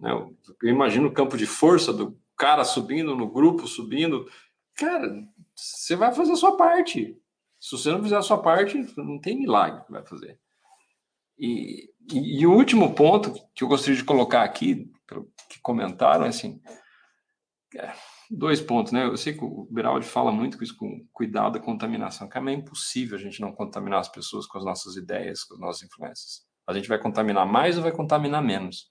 Né, 0.00 0.10
eu 0.62 0.68
imagino 0.70 1.08
o 1.08 1.12
campo 1.12 1.36
de 1.36 1.44
força 1.46 1.92
do 1.92 2.18
cara 2.36 2.64
subindo 2.64 3.14
no 3.14 3.30
grupo, 3.30 3.66
subindo. 3.66 4.26
cara, 4.74 5.22
você 5.54 5.94
vai 5.96 6.14
fazer 6.14 6.32
a 6.32 6.36
sua 6.36 6.56
parte. 6.56 7.14
Se 7.60 7.76
você 7.76 7.90
não 7.90 8.02
fizer 8.02 8.16
a 8.16 8.22
sua 8.22 8.38
parte, 8.38 8.78
não 8.96 9.18
tem 9.18 9.38
milagre 9.38 9.84
que 9.84 9.92
vai 9.92 10.04
fazer. 10.04 10.38
E, 11.38 11.91
e, 12.10 12.46
o 12.46 12.52
último 12.52 12.94
ponto 12.94 13.32
que 13.54 13.62
eu 13.62 13.68
gostaria 13.68 13.96
de 13.96 14.04
colocar 14.04 14.42
aqui, 14.42 14.90
que 15.48 15.60
comentaram, 15.60 16.24
é 16.24 16.28
assim, 16.28 16.60
é, 17.76 17.92
dois 18.30 18.60
pontos, 18.60 18.92
né? 18.92 19.04
Eu 19.04 19.16
sei 19.16 19.34
que 19.34 19.44
o 19.44 19.68
Beraldi 19.70 20.06
fala 20.06 20.32
muito 20.32 20.56
com 20.56 20.64
isso, 20.64 20.76
com 20.76 21.06
cuidado 21.12 21.54
da 21.54 21.60
contaminação, 21.60 22.28
que 22.28 22.38
é 22.38 22.52
impossível 22.52 23.16
a 23.16 23.20
gente 23.20 23.40
não 23.40 23.52
contaminar 23.52 24.00
as 24.00 24.08
pessoas 24.08 24.46
com 24.46 24.58
as 24.58 24.64
nossas 24.64 24.96
ideias, 24.96 25.44
com 25.44 25.54
as 25.54 25.60
nossas 25.60 25.82
influências. 25.82 26.42
A 26.66 26.72
gente 26.72 26.88
vai 26.88 26.98
contaminar 26.98 27.46
mais 27.46 27.76
ou 27.76 27.82
vai 27.82 27.92
contaminar 27.92 28.42
menos? 28.42 28.88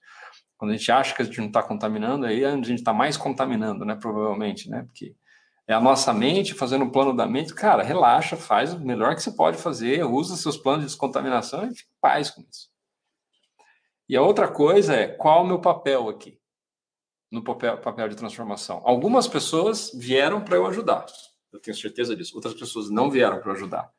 Quando 0.56 0.72
a 0.72 0.76
gente 0.76 0.92
acha 0.92 1.14
que 1.14 1.22
a 1.22 1.24
gente 1.24 1.40
não 1.40 1.48
está 1.48 1.62
contaminando, 1.62 2.26
aí 2.26 2.44
a 2.44 2.54
gente 2.56 2.74
está 2.74 2.92
mais 2.92 3.16
contaminando, 3.16 3.84
né? 3.84 3.96
Provavelmente, 3.96 4.70
né? 4.70 4.82
Porque 4.84 5.16
é 5.66 5.74
a 5.74 5.80
nossa 5.80 6.12
mente 6.12 6.54
fazendo 6.54 6.84
um 6.84 6.90
plano 6.90 7.14
da 7.14 7.26
mente. 7.26 7.54
Cara, 7.54 7.82
relaxa, 7.82 8.36
faz 8.36 8.74
o 8.74 8.80
melhor 8.80 9.14
que 9.14 9.22
você 9.22 9.32
pode 9.32 9.58
fazer, 9.58 10.04
usa 10.04 10.36
seus 10.36 10.56
planos 10.56 10.82
de 10.82 10.86
descontaminação 10.86 11.64
e 11.64 11.74
fique 11.74 11.90
em 11.90 12.00
paz 12.00 12.30
com 12.30 12.42
isso. 12.42 12.71
E 14.12 14.16
a 14.16 14.20
outra 14.20 14.46
coisa 14.46 14.94
é 14.94 15.08
qual 15.08 15.42
o 15.42 15.46
meu 15.46 15.58
papel 15.58 16.10
aqui? 16.10 16.38
no 17.30 17.42
papel, 17.42 17.78
papel 17.78 18.10
de 18.10 18.14
transformação. 18.14 18.82
Algumas 18.84 19.26
pessoas 19.26 19.90
vieram 19.94 20.44
para 20.44 20.56
eu 20.56 20.66
ajudar, 20.66 21.06
eu 21.50 21.58
tenho 21.58 21.74
certeza 21.74 22.14
disso. 22.14 22.36
Outras 22.36 22.52
pessoas 22.52 22.90
não 22.90 23.10
vieram 23.10 23.40
para 23.40 23.52
ajudar. 23.52 23.90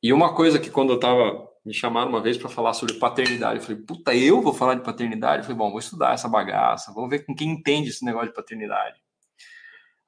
E 0.00 0.12
uma 0.12 0.32
coisa 0.32 0.60
que 0.60 0.70
quando 0.70 0.90
eu 0.90 0.94
estava 0.94 1.48
me 1.66 1.74
chamaram 1.74 2.10
uma 2.10 2.22
vez 2.22 2.38
para 2.38 2.48
falar 2.48 2.74
sobre 2.74 2.94
paternidade, 2.94 3.58
eu 3.58 3.62
falei, 3.64 3.82
puta, 3.82 4.14
eu 4.14 4.40
vou 4.40 4.54
falar 4.54 4.76
de 4.76 4.84
paternidade? 4.84 5.38
Eu 5.38 5.42
falei, 5.42 5.58
bom, 5.58 5.70
vou 5.70 5.80
estudar 5.80 6.14
essa 6.14 6.28
bagaça, 6.28 6.92
vamos 6.94 7.10
ver 7.10 7.26
com 7.26 7.34
quem 7.34 7.50
entende 7.50 7.88
esse 7.88 8.04
negócio 8.04 8.28
de 8.28 8.34
paternidade. 8.34 9.02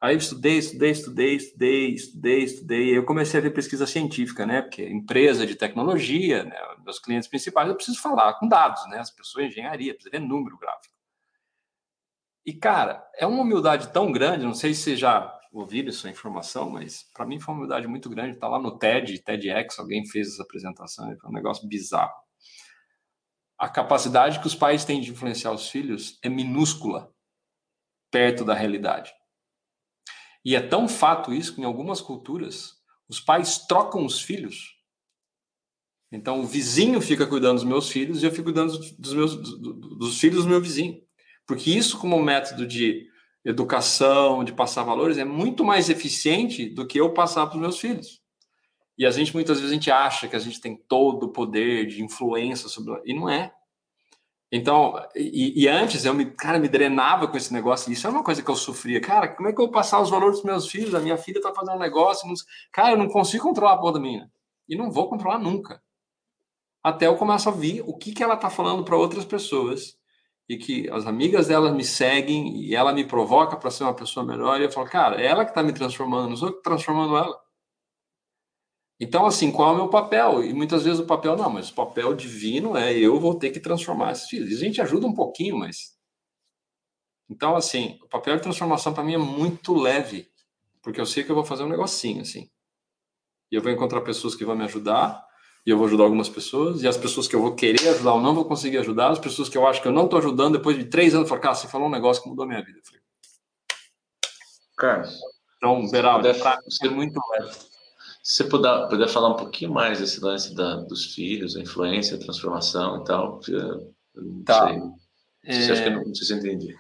Aí 0.01 0.15
eu 0.15 0.19
estudei, 0.19 0.57
estudei, 0.57 0.91
estudei, 0.91 1.35
estudei, 1.35 1.95
estudei, 1.95 2.43
estudei. 2.43 2.97
Eu 2.97 3.05
comecei 3.05 3.39
a 3.39 3.43
ver 3.43 3.51
pesquisa 3.51 3.87
científica, 3.87 4.47
né? 4.47 4.63
Porque 4.63 4.83
empresa 4.89 5.47
de 5.47 5.55
tecnologia, 5.55 6.43
né? 6.43 6.57
meus 6.83 6.99
clientes 6.99 7.29
principais, 7.29 7.69
eu 7.69 7.75
preciso 7.75 8.01
falar 8.01 8.33
com 8.35 8.49
dados, 8.49 8.89
né? 8.89 8.99
As 8.99 9.11
pessoas 9.11 9.47
engenharia, 9.47 9.93
precisa 9.93 10.11
ver 10.11 10.21
número 10.21 10.57
gráfico. 10.57 10.95
E, 12.47 12.55
cara, 12.55 13.07
é 13.15 13.27
uma 13.27 13.43
humildade 13.43 13.93
tão 13.93 14.11
grande, 14.11 14.47
não 14.47 14.55
sei 14.55 14.73
se 14.73 14.83
você 14.83 14.97
já 14.97 15.39
ouviram 15.53 15.91
essa 15.91 16.09
informação, 16.09 16.71
mas 16.71 17.03
para 17.13 17.27
mim 17.27 17.39
foi 17.39 17.53
uma 17.53 17.59
humildade 17.61 17.87
muito 17.87 18.09
grande. 18.09 18.39
Tá 18.39 18.49
lá 18.49 18.59
no 18.59 18.79
TED, 18.79 19.19
TEDx, 19.19 19.79
alguém 19.79 20.07
fez 20.07 20.29
essa 20.29 20.43
apresentação, 20.43 21.15
foi 21.21 21.31
um 21.31 21.35
negócio 21.35 21.69
bizarro. 21.69 22.15
A 23.59 23.69
capacidade 23.69 24.41
que 24.41 24.47
os 24.47 24.55
pais 24.55 24.87
têm 24.87 25.03
de 25.03 25.11
influenciar 25.11 25.53
os 25.53 25.69
filhos 25.69 26.19
é 26.23 26.31
minúscula 26.31 27.13
perto 28.11 28.47
da 28.47 28.55
realidade. 28.55 29.13
E 30.45 30.57
é 30.57 30.61
tão 30.61 30.89
fato 30.89 31.33
isso 31.33 31.55
que 31.55 31.61
em 31.61 31.65
algumas 31.65 32.01
culturas 32.01 32.75
os 33.09 33.21
pais 33.21 33.59
trocam 33.67 34.05
os 34.05 34.21
filhos. 34.21 34.77
Então 36.13 36.41
o 36.41 36.47
vizinho 36.47 37.01
fica 37.01 37.27
cuidando 37.27 37.57
dos 37.57 37.65
meus 37.65 37.89
filhos 37.89 38.23
e 38.23 38.27
eu 38.27 38.31
fico 38.31 38.45
cuidando 38.45 38.79
dos 38.99 39.15
meus 39.15 39.37
dos 39.37 40.19
filhos 40.19 40.45
do 40.45 40.51
meu 40.51 40.61
vizinho. 40.61 41.01
Porque 41.47 41.71
isso, 41.71 41.99
como 41.99 42.23
método 42.23 42.67
de 42.67 43.07
educação, 43.45 44.45
de 44.45 44.53
passar 44.53 44.83
valores, 44.83 45.19
é 45.19 45.25
muito 45.25 45.65
mais 45.65 45.89
eficiente 45.89 46.69
do 46.69 46.87
que 46.87 47.01
eu 47.01 47.13
passar 47.13 47.47
para 47.47 47.57
os 47.57 47.61
meus 47.61 47.79
filhos. 47.79 48.21
E 48.97 49.07
a 49.07 49.11
gente, 49.11 49.33
muitas 49.35 49.59
vezes, 49.59 49.71
a 49.71 49.75
gente 49.75 49.91
acha 49.91 50.29
que 50.29 50.37
a 50.37 50.39
gente 50.39 50.61
tem 50.61 50.77
todo 50.77 51.25
o 51.25 51.33
poder 51.33 51.87
de 51.87 52.05
influência 52.05 52.69
sobre. 52.69 53.01
E 53.05 53.15
não 53.15 53.29
é. 53.29 53.53
Então, 54.53 54.95
e, 55.15 55.63
e, 55.63 55.69
antes 55.69 56.05
eu 56.05 56.13
me, 56.13 56.27
cara, 56.27 56.59
me 56.59 56.69
drenava 56.69 57.29
com 57.29 57.37
esse 57.37 57.53
negócio. 57.53 57.93
Isso 57.93 58.07
é 58.07 58.11
uma 58.11 58.25
coisa 58.25 58.43
que 58.43 58.51
eu 58.51 58.57
sofria. 58.57 59.01
Cara, 59.01 59.29
como 59.29 59.49
é 59.49 59.53
que 59.53 59.61
eu 59.61 59.67
vou 59.67 59.73
passar 59.73 60.01
os 60.01 60.11
valores 60.11 60.37
dos 60.37 60.45
meus 60.45 60.69
filhos? 60.69 60.95
A 60.95 61.01
minha 61.01 61.17
filha 61.17 61.39
está 61.39 61.55
fazendo 61.55 61.77
um 61.77 61.81
negócio. 61.81 62.27
Não... 62.27 62.35
Cara, 62.73 62.93
eu 62.93 62.99
não 62.99 63.09
consigo 63.09 63.45
controlar 63.45 63.75
a 63.75 63.79
porra 63.79 63.95
da 63.95 64.01
minha. 64.01 64.31
E 64.69 64.77
não 64.77 64.91
vou 64.91 65.09
controlar 65.09 65.39
nunca. 65.39 65.81
Até 66.83 67.07
eu 67.07 67.17
começo 67.17 67.49
a 67.49 67.53
ver 67.53 67.83
o 67.87 67.97
que, 67.97 68.13
que 68.13 68.23
ela 68.23 68.35
está 68.35 68.51
falando 68.51 68.85
para 68.85 68.97
outras 68.97 69.25
pessoas 69.25 69.97
e 70.49 70.57
que 70.57 70.91
as 70.91 71.07
amigas 71.07 71.47
dela 71.47 71.71
me 71.71 71.85
seguem 71.85 72.57
e 72.57 72.75
ela 72.75 72.93
me 72.93 73.05
provoca 73.05 73.57
para 73.57 73.71
ser 73.71 73.85
uma 73.85 73.95
pessoa 73.95 74.27
melhor, 74.27 74.61
e 74.61 74.65
eu 74.65 74.73
falo, 74.73 74.89
cara, 74.89 75.23
é 75.23 75.27
ela 75.27 75.45
que 75.45 75.53
está 75.53 75.63
me 75.63 75.73
transformando, 75.73 76.31
não 76.31 76.37
sou 76.37 76.49
eu 76.49 76.57
que 76.57 76.63
transformando 76.63 77.17
ela. 77.17 77.39
Então, 79.01 79.25
assim, 79.25 79.51
qual 79.51 79.71
é 79.71 79.73
o 79.73 79.77
meu 79.77 79.89
papel? 79.89 80.45
E 80.45 80.53
muitas 80.53 80.85
vezes 80.85 81.01
o 81.01 81.07
papel, 81.07 81.35
não, 81.35 81.49
mas 81.49 81.71
o 81.71 81.75
papel 81.75 82.15
divino 82.15 82.77
é 82.77 82.93
eu 82.93 83.19
vou 83.19 83.35
ter 83.35 83.51
que 83.51 83.59
transformar 83.59 84.13
esses 84.13 84.29
filhos. 84.29 84.55
A 84.55 84.63
gente 84.63 84.83
ajuda 84.83 85.07
um 85.07 85.15
pouquinho, 85.15 85.57
mas. 85.57 85.99
Então, 87.29 87.57
assim, 87.57 87.99
o 88.03 88.09
papel 88.09 88.37
de 88.37 88.43
transformação 88.43 88.93
para 88.93 89.03
mim 89.03 89.15
é 89.15 89.19
muito 89.19 89.73
leve, 89.73 90.29
porque 90.83 91.01
eu 91.01 91.07
sei 91.07 91.25
que 91.25 91.31
eu 91.31 91.35
vou 91.35 91.45
fazer 91.45 91.63
um 91.63 91.69
negocinho, 91.69 92.21
assim. 92.21 92.51
E 93.51 93.55
eu 93.55 93.63
vou 93.63 93.73
encontrar 93.73 94.03
pessoas 94.03 94.35
que 94.35 94.45
vão 94.45 94.55
me 94.55 94.65
ajudar, 94.65 95.25
e 95.65 95.71
eu 95.71 95.79
vou 95.79 95.87
ajudar 95.87 96.05
algumas 96.05 96.29
pessoas, 96.29 96.83
e 96.83 96.89
as 96.89 96.99
pessoas 96.99 97.27
que 97.27 97.35
eu 97.35 97.41
vou 97.41 97.55
querer 97.55 97.89
ajudar 97.89 98.15
ou 98.15 98.21
não 98.21 98.35
vou 98.35 98.45
conseguir 98.45 98.79
ajudar, 98.79 99.11
as 99.11 99.19
pessoas 99.19 99.49
que 99.49 99.57
eu 99.57 99.67
acho 99.67 99.81
que 99.81 99.89
eu 99.89 99.93
não 99.93 100.05
estou 100.05 100.19
ajudando, 100.19 100.59
depois 100.59 100.77
de 100.77 100.85
três 100.85 101.15
anos, 101.15 101.29
falam, 101.29 101.43
cara, 101.43 101.55
você 101.55 101.69
falou 101.69 101.89
um 101.89 101.91
negócio 101.91 102.23
que 102.23 102.29
mudou 102.29 102.45
a 102.45 102.49
minha 102.49 102.63
vida. 102.63 102.79
Eu 102.79 102.85
falei, 102.85 103.01
Carlos. 104.77 105.19
Então, 105.57 105.91
Beraldo, 105.91 106.29
é 106.29 106.89
muito 106.89 107.19
leve. 107.31 107.70
Se 108.23 108.43
você 108.43 108.45
puder, 108.45 108.89
puder 108.89 109.09
falar 109.09 109.31
um 109.31 109.37
pouquinho 109.37 109.73
mais 109.73 109.99
desse 109.99 110.21
lance 110.21 110.55
da, 110.55 110.77
dos 110.77 111.15
filhos, 111.15 111.57
a 111.57 111.61
influência, 111.61 112.17
a 112.17 112.21
transformação 112.21 113.01
e 113.01 113.05
tal, 113.05 113.41
eu 113.49 113.93
não 114.15 114.43
tá. 114.45 114.69
sei. 114.69 114.81
É... 115.45 115.61
Você 115.61 115.73
acha 115.73 115.83
que 115.83 115.89
eu 115.89 115.93
não, 115.93 116.05
não 116.05 116.15
sei 116.15 116.27
se 116.27 116.35
entendi. 116.35 116.77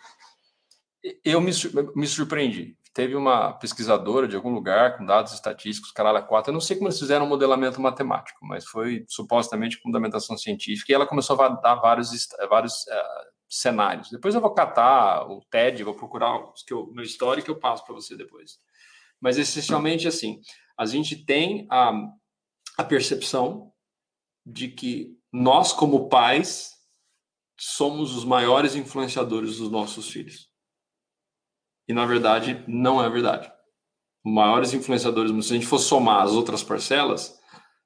Eu 1.25 1.41
me, 1.41 1.51
me 1.97 2.07
surpreendi 2.07 2.77
teve 2.93 3.15
uma 3.15 3.53
pesquisadora 3.53 4.27
de 4.27 4.37
algum 4.37 4.51
lugar 4.51 4.97
com 4.97 5.05
dados 5.05 5.33
estatísticos, 5.33 5.93
caralho, 5.93 6.19
a 6.19 6.23
quatro, 6.23 6.51
eu 6.51 6.55
não 6.55 6.61
sei 6.61 6.77
como 6.77 6.89
eles 6.89 6.99
fizeram 6.99 7.25
um 7.25 7.29
modelamento 7.29 7.81
matemático, 7.81 8.45
mas 8.45 8.65
foi 8.65 9.05
supostamente 9.09 9.79
fundamentação 9.79 10.37
científica, 10.37 10.91
e 10.91 10.95
ela 10.95 11.07
começou 11.07 11.41
a 11.41 11.49
dar 11.49 11.77
vários, 11.77 12.11
vários 12.49 12.83
uh, 12.83 13.27
cenários. 13.49 14.11
Depois 14.11 14.35
eu 14.35 14.41
vou 14.41 14.53
catar 14.53 15.27
o 15.31 15.41
TED, 15.51 15.85
vou 15.85 15.95
procurar 15.95 16.53
os 16.53 16.63
que 16.63 16.73
eu, 16.73 16.91
meu 16.93 17.05
histórico 17.05 17.47
que 17.47 17.51
eu 17.51 17.59
passo 17.59 17.85
para 17.85 17.95
você 17.95 18.17
depois. 18.17 18.59
Mas 19.21 19.39
essencialmente 19.39 20.09
assim, 20.09 20.41
a 20.81 20.87
gente 20.87 21.15
tem 21.15 21.67
a, 21.71 21.93
a 22.79 22.83
percepção 22.83 23.71
de 24.47 24.67
que 24.67 25.15
nós, 25.31 25.75
como 25.75 26.09
pais, 26.09 26.73
somos 27.59 28.17
os 28.17 28.25
maiores 28.25 28.75
influenciadores 28.75 29.59
dos 29.59 29.71
nossos 29.71 30.09
filhos. 30.09 30.49
E 31.87 31.93
na 31.93 32.07
verdade, 32.07 32.65
não 32.67 33.05
é 33.05 33.11
verdade. 33.11 33.53
Maiores 34.25 34.73
influenciadores, 34.73 35.31
se 35.45 35.53
a 35.53 35.57
gente 35.57 35.67
for 35.67 35.79
somar 35.79 36.23
as 36.23 36.33
outras 36.33 36.63
parcelas, 36.63 37.39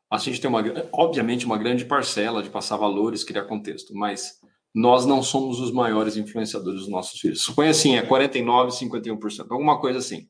a 0.09 0.17
gente 0.19 0.41
tem 0.41 0.49
uma, 0.49 0.63
obviamente, 0.93 1.47
uma 1.47 1.59
grande 1.59 1.85
parcela 1.85 2.45
de 2.45 2.51
passar 2.51 2.77
valores, 2.77 3.25
criar 3.25 3.47
contexto, 3.47 3.93
mas 3.93 4.39
nós 4.73 5.05
não 5.05 5.21
somos 5.21 5.59
os 5.59 5.73
maiores 5.73 6.17
influenciadores 6.17 6.83
dos 6.83 6.89
nossos 6.89 7.19
filhos. 7.19 7.43
Suponha 7.43 7.71
assim, 7.71 7.97
é 7.97 8.03
49, 8.03 8.71
51%, 8.71 9.47
alguma 9.51 9.81
coisa 9.81 9.99
assim. 9.99 10.29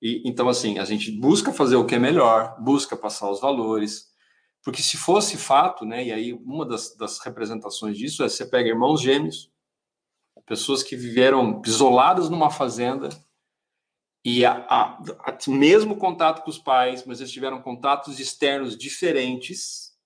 E, 0.00 0.22
então, 0.24 0.48
assim, 0.48 0.78
a 0.78 0.84
gente 0.84 1.10
busca 1.10 1.52
fazer 1.52 1.76
o 1.76 1.84
que 1.84 1.94
é 1.94 1.98
melhor, 1.98 2.56
busca 2.60 2.96
passar 2.96 3.30
os 3.30 3.40
valores, 3.40 4.08
porque 4.62 4.82
se 4.82 4.96
fosse 4.96 5.36
fato, 5.36 5.84
né, 5.84 6.04
e 6.04 6.12
aí 6.12 6.32
uma 6.32 6.64
das, 6.64 6.94
das 6.96 7.18
representações 7.20 7.96
disso 7.96 8.22
é 8.22 8.28
você 8.28 8.46
pega 8.46 8.68
irmãos 8.68 9.00
gêmeos, 9.00 9.50
pessoas 10.46 10.82
que 10.82 10.96
viveram 10.96 11.60
isoladas 11.64 12.30
numa 12.30 12.50
fazenda 12.50 13.10
e 14.24 14.44
a, 14.44 14.66
a, 14.68 14.98
a, 15.24 15.38
mesmo 15.48 15.96
contato 15.96 16.42
com 16.42 16.50
os 16.50 16.58
pais, 16.58 17.04
mas 17.06 17.20
eles 17.20 17.32
tiveram 17.32 17.60
contatos 17.60 18.18
externos 18.18 18.76
diferentes 18.76 19.96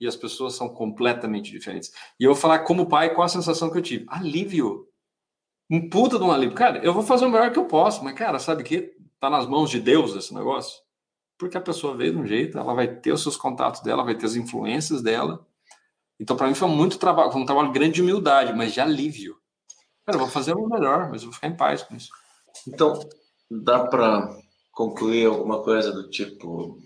e 0.00 0.06
as 0.06 0.16
pessoas 0.16 0.54
são 0.54 0.68
completamente 0.68 1.50
diferentes. 1.50 1.92
E 2.18 2.24
eu 2.24 2.32
vou 2.32 2.40
falar 2.40 2.60
como 2.60 2.88
pai 2.88 3.14
qual 3.14 3.24
a 3.24 3.28
sensação 3.28 3.70
que 3.70 3.78
eu 3.78 3.82
tive? 3.82 4.06
Alívio. 4.08 4.86
Um 5.70 5.88
puta 5.88 6.18
de 6.18 6.24
um 6.24 6.30
alívio. 6.30 6.56
Cara, 6.56 6.78
eu 6.78 6.94
vou 6.94 7.02
fazer 7.02 7.26
o 7.26 7.30
melhor 7.30 7.52
que 7.52 7.58
eu 7.58 7.66
posso, 7.66 8.02
mas, 8.02 8.14
cara, 8.14 8.38
sabe 8.38 8.62
que 8.62 8.96
tá 9.20 9.28
nas 9.30 9.46
mãos 9.46 9.70
de 9.70 9.80
Deus 9.80 10.14
esse 10.14 10.34
negócio? 10.34 10.80
Porque 11.38 11.56
a 11.56 11.60
pessoa 11.60 11.96
veio 11.96 12.12
de 12.12 12.18
um 12.18 12.26
jeito, 12.26 12.58
ela 12.58 12.74
vai 12.74 12.88
ter 12.88 13.12
os 13.12 13.22
seus 13.22 13.36
contatos 13.36 13.80
dela, 13.82 14.04
vai 14.04 14.16
ter 14.16 14.26
as 14.26 14.34
influências 14.34 15.02
dela. 15.02 15.46
Então, 16.18 16.36
para 16.36 16.48
mim, 16.48 16.54
foi 16.54 16.68
muito 16.68 16.98
trabalho, 16.98 17.30
foi 17.30 17.40
um 17.40 17.46
trabalho 17.46 17.70
grande 17.70 17.94
de 17.94 18.02
humildade, 18.02 18.52
mas 18.52 18.72
de 18.72 18.80
alívio. 18.80 19.38
Cara, 20.04 20.16
eu 20.16 20.20
vou 20.20 20.28
fazer 20.28 20.54
o 20.54 20.68
melhor, 20.68 21.10
mas 21.10 21.22
eu 21.22 21.28
vou 21.28 21.34
ficar 21.34 21.48
em 21.48 21.56
paz 21.56 21.82
com 21.82 21.94
isso. 21.94 22.10
Então, 22.66 22.98
dá 23.48 23.86
para 23.86 24.36
concluir 24.72 25.26
alguma 25.26 25.62
coisa 25.62 25.92
do 25.92 26.10
tipo: 26.10 26.78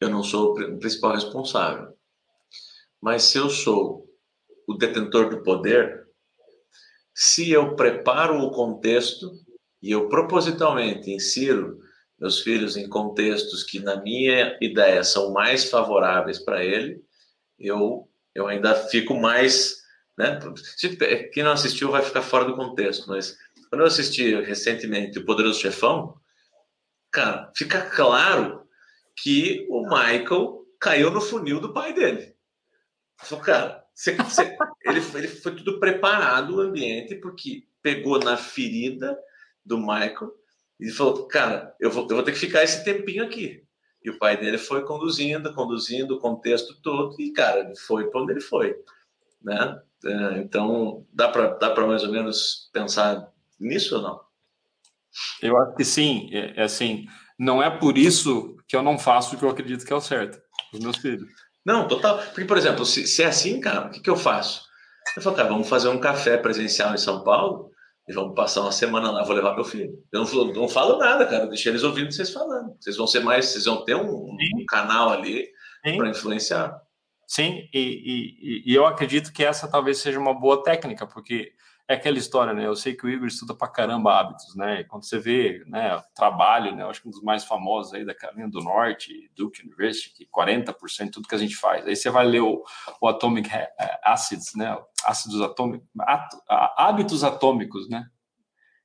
eu 0.00 0.08
não 0.08 0.22
sou 0.22 0.52
o 0.52 0.78
principal 0.78 1.12
responsável, 1.12 1.94
mas 3.00 3.22
se 3.24 3.38
eu 3.38 3.48
sou 3.48 4.04
o 4.66 4.74
detentor 4.74 5.28
do 5.28 5.42
poder, 5.42 6.08
se 7.14 7.50
eu 7.50 7.76
preparo 7.76 8.40
o 8.40 8.50
contexto 8.50 9.30
e 9.84 9.90
eu 9.90 10.08
propositalmente 10.08 11.10
insiro 11.10 11.78
meus 12.18 12.40
filhos 12.40 12.76
em 12.76 12.88
contextos 12.88 13.62
que, 13.62 13.80
na 13.80 14.00
minha 14.00 14.56
ideia, 14.60 15.04
são 15.04 15.32
mais 15.32 15.68
favoráveis 15.68 16.38
para 16.38 16.64
ele, 16.64 17.02
eu, 17.58 18.08
eu 18.34 18.46
ainda 18.46 18.74
fico 18.74 19.14
mais 19.14 19.84
né? 20.16 20.38
Quem 21.32 21.42
não 21.42 21.52
assistiu 21.52 21.90
vai 21.90 22.00
ficar 22.00 22.22
fora 22.22 22.44
do 22.44 22.54
contexto, 22.54 23.08
mas 23.08 23.36
quando 23.68 23.80
eu 23.80 23.86
assisti 23.86 24.34
recentemente 24.42 25.18
O 25.18 25.24
Poderoso 25.24 25.60
Chefão, 25.60 26.16
cara, 27.10 27.50
fica 27.56 27.82
claro 27.82 28.62
que 29.16 29.66
o 29.68 29.82
Michael 29.82 30.64
caiu 30.80 31.10
no 31.10 31.20
funil 31.20 31.60
do 31.60 31.72
pai 31.72 31.92
dele. 31.92 32.34
Falei, 33.20 33.44
cara, 33.44 33.84
você, 33.92 34.14
você, 34.14 34.56
ele, 34.84 35.00
ele 35.14 35.28
foi 35.28 35.56
tudo 35.56 35.80
preparado 35.80 36.56
o 36.56 36.60
ambiente, 36.60 37.16
porque 37.16 37.66
pegou 37.82 38.18
na 38.18 38.36
ferida 38.36 39.18
do 39.64 39.78
Michael 39.78 40.32
e 40.80 40.90
falou, 40.90 41.26
cara, 41.26 41.74
eu 41.80 41.90
vou, 41.90 42.04
eu 42.04 42.16
vou 42.16 42.22
ter 42.22 42.32
que 42.32 42.38
ficar 42.38 42.62
esse 42.62 42.84
tempinho 42.84 43.24
aqui. 43.24 43.62
E 44.04 44.10
o 44.10 44.18
pai 44.18 44.36
dele 44.36 44.58
foi 44.58 44.84
conduzindo, 44.84 45.54
conduzindo 45.54 46.16
o 46.16 46.20
contexto 46.20 46.78
todo, 46.82 47.18
e, 47.18 47.32
cara, 47.32 47.60
ele 47.60 47.76
foi 47.76 48.10
para 48.10 48.20
onde 48.20 48.32
ele 48.32 48.40
foi. 48.40 48.76
Né? 49.42 49.80
É, 50.04 50.38
então, 50.38 51.06
dá 51.12 51.28
para 51.28 51.54
dá 51.54 51.74
mais 51.86 52.02
ou 52.02 52.12
menos 52.12 52.68
pensar 52.72 53.32
nisso 53.58 53.96
ou 53.96 54.02
não? 54.02 54.20
Eu 55.40 55.56
acho 55.56 55.74
que 55.76 55.84
sim. 55.84 56.28
É, 56.32 56.60
é, 56.60 56.62
assim, 56.64 57.06
não 57.38 57.62
é 57.62 57.70
por 57.70 57.96
isso 57.96 58.56
que 58.68 58.76
eu 58.76 58.82
não 58.82 58.98
faço 58.98 59.34
o 59.34 59.38
que 59.38 59.44
eu 59.44 59.50
acredito 59.50 59.86
que 59.86 59.92
é 59.92 59.96
o 59.96 60.00
certo, 60.00 60.38
os 60.72 60.80
meus 60.80 60.96
filhos. 60.98 61.26
Não, 61.64 61.88
total. 61.88 62.18
Porque, 62.18 62.44
por 62.44 62.58
exemplo, 62.58 62.84
se, 62.84 63.06
se 63.06 63.22
é 63.22 63.26
assim, 63.26 63.58
cara, 63.58 63.86
o 63.86 63.90
que, 63.90 64.00
que 64.00 64.10
eu 64.10 64.16
faço? 64.16 64.66
Eu 65.16 65.22
falo, 65.22 65.36
cara, 65.36 65.48
vamos 65.48 65.68
fazer 65.68 65.88
um 65.88 65.98
café 65.98 66.36
presencial 66.36 66.92
em 66.92 66.98
São 66.98 67.24
Paulo 67.24 67.70
e 68.06 68.12
vamos 68.12 68.34
passar 68.34 68.60
uma 68.60 68.72
semana 68.72 69.10
lá, 69.10 69.24
vou 69.24 69.34
levar 69.34 69.54
meu 69.54 69.64
filho. 69.64 69.92
Eu 70.12 70.24
não, 70.24 70.52
não 70.52 70.68
falo 70.68 70.98
nada, 70.98 71.24
cara, 71.26 71.46
deixei 71.46 71.72
eles 71.72 71.82
ouvindo 71.82 72.12
vocês 72.12 72.30
falando. 72.30 72.76
Vocês 72.78 72.96
vão 72.96 73.06
ser 73.06 73.20
mais, 73.20 73.46
vocês 73.46 73.64
vão 73.64 73.84
ter 73.84 73.96
um, 73.96 74.30
um 74.30 74.66
canal 74.68 75.10
ali 75.10 75.48
para 75.82 76.08
influenciar. 76.08 76.80
Sim, 77.26 77.68
e, 77.72 77.80
e, 77.80 78.70
e, 78.70 78.74
eu 78.74 78.86
acredito 78.86 79.32
que 79.32 79.42
essa 79.42 79.66
talvez 79.66 79.98
seja 79.98 80.20
uma 80.20 80.38
boa 80.38 80.62
técnica, 80.62 81.06
porque 81.06 81.52
é 81.86 81.94
aquela 81.94 82.16
história, 82.16 82.54
né? 82.54 82.66
Eu 82.66 82.74
sei 82.74 82.94
que 82.94 83.04
o 83.04 83.10
Igor 83.10 83.26
estuda 83.26 83.54
pra 83.54 83.68
caramba 83.68 84.18
hábitos, 84.18 84.56
né? 84.56 84.80
E 84.80 84.84
quando 84.84 85.04
você 85.04 85.18
vê, 85.18 85.62
né, 85.66 86.02
trabalho, 86.14 86.74
né? 86.74 86.82
Eu 86.82 86.88
acho 86.88 87.02
que 87.02 87.08
um 87.08 87.10
dos 87.10 87.22
mais 87.22 87.44
famosos 87.44 87.92
aí 87.92 88.06
da 88.06 88.14
Carolina 88.14 88.48
do 88.48 88.60
Norte, 88.60 89.30
Duke 89.36 89.62
University, 89.62 90.14
que 90.14 90.26
40% 90.26 91.04
de 91.04 91.10
tudo 91.10 91.28
que 91.28 91.34
a 91.34 91.38
gente 91.38 91.56
faz. 91.56 91.86
Aí 91.86 91.94
você 91.94 92.08
vai 92.08 92.24
ler 92.26 92.40
o, 92.40 92.62
o 93.00 93.08
Atomic 93.08 93.50
é, 93.52 93.70
Acids, 94.02 94.54
né? 94.56 94.76
Ácidos 95.04 95.42
atômicos, 95.42 95.86
hábitos 96.76 97.22
atômicos, 97.22 97.88
né? 97.90 98.06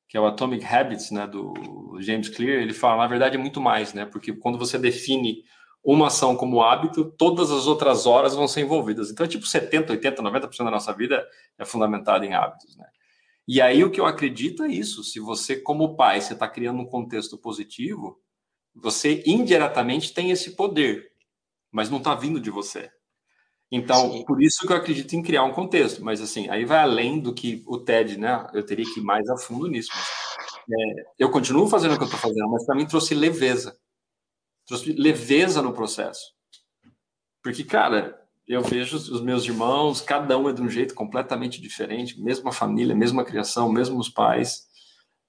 Que 0.07 0.17
é 0.17 0.19
o 0.19 0.27
Atomic 0.27 0.65
Habits, 0.65 1.11
né? 1.11 1.25
Do 1.25 1.97
James 2.01 2.27
Clear. 2.27 2.61
Ele 2.61 2.73
fala, 2.73 3.03
na 3.03 3.07
verdade, 3.07 3.37
é 3.37 3.39
muito 3.39 3.61
mais, 3.61 3.93
né? 3.93 4.05
Porque 4.05 4.33
quando 4.33 4.57
você 4.57 4.77
define 4.77 5.43
uma 5.83 6.07
ação 6.07 6.35
como 6.35 6.61
hábito, 6.61 7.05
todas 7.05 7.51
as 7.51 7.65
outras 7.65 8.05
horas 8.05 8.35
vão 8.35 8.47
ser 8.47 8.61
envolvidas. 8.61 9.09
Então, 9.09 9.25
é 9.25 9.29
tipo 9.29 9.45
70, 9.45 9.93
80, 9.93 10.21
90% 10.21 10.65
da 10.65 10.71
nossa 10.71 10.93
vida 10.93 11.25
é 11.57 11.65
fundamentada 11.65 12.25
em 12.25 12.33
hábitos, 12.33 12.75
né? 12.75 12.85
E 13.49 13.59
aí 13.59 13.83
o 13.83 13.89
que 13.89 13.99
eu 13.99 14.05
acredito 14.05 14.63
é 14.63 14.67
isso. 14.67 15.03
Se 15.03 15.19
você, 15.19 15.55
como 15.55 15.95
pai, 15.95 16.21
você 16.21 16.33
está 16.33 16.47
criando 16.47 16.81
um 16.81 16.85
contexto 16.85 17.35
positivo, 17.35 18.21
você 18.75 19.23
indiretamente 19.25 20.13
tem 20.13 20.29
esse 20.29 20.55
poder, 20.55 21.11
mas 21.71 21.89
não 21.89 21.97
está 21.97 22.13
vindo 22.13 22.39
de 22.39 22.51
você. 22.51 22.91
Então, 23.71 24.11
Sim. 24.11 24.25
por 24.25 24.41
isso 24.41 24.67
que 24.67 24.71
eu 24.71 24.77
acredito 24.77 25.15
em 25.15 25.23
criar 25.23 25.43
um 25.43 25.51
contexto. 25.51 26.03
Mas 26.03 26.21
assim, 26.21 26.47
aí 26.49 26.63
vai 26.63 26.79
além 26.79 27.19
do 27.19 27.33
que 27.33 27.63
o 27.65 27.79
TED, 27.79 28.19
né? 28.19 28.47
Eu 28.53 28.63
teria 28.63 28.85
que 28.85 28.99
ir 28.99 29.03
mais 29.03 29.27
a 29.27 29.37
fundo 29.37 29.67
nisso. 29.67 29.89
Mas, 29.93 30.79
é, 30.79 31.05
eu 31.17 31.31
continuo 31.31 31.67
fazendo 31.67 31.95
o 31.95 31.97
que 31.97 32.03
eu 32.03 32.05
estou 32.05 32.19
fazendo, 32.19 32.49
mas 32.49 32.63
para 32.65 32.75
mim 32.75 32.85
trouxe 32.85 33.15
leveza 33.15 33.75
trouxe 34.69 34.93
leveza 34.93 35.63
no 35.63 35.73
processo. 35.73 36.31
Porque, 37.43 37.63
cara, 37.63 38.21
eu 38.49 38.63
vejo 38.63 38.97
os 38.97 39.21
meus 39.21 39.45
irmãos, 39.45 40.01
cada 40.01 40.35
um 40.35 40.49
é 40.49 40.53
de 40.53 40.59
um 40.59 40.67
jeito 40.67 40.95
completamente 40.95 41.61
diferente, 41.61 42.19
mesma 42.19 42.51
família, 42.51 42.95
mesma 42.95 43.23
criação, 43.23 43.71
mesmos 43.71 44.09
pais. 44.09 44.67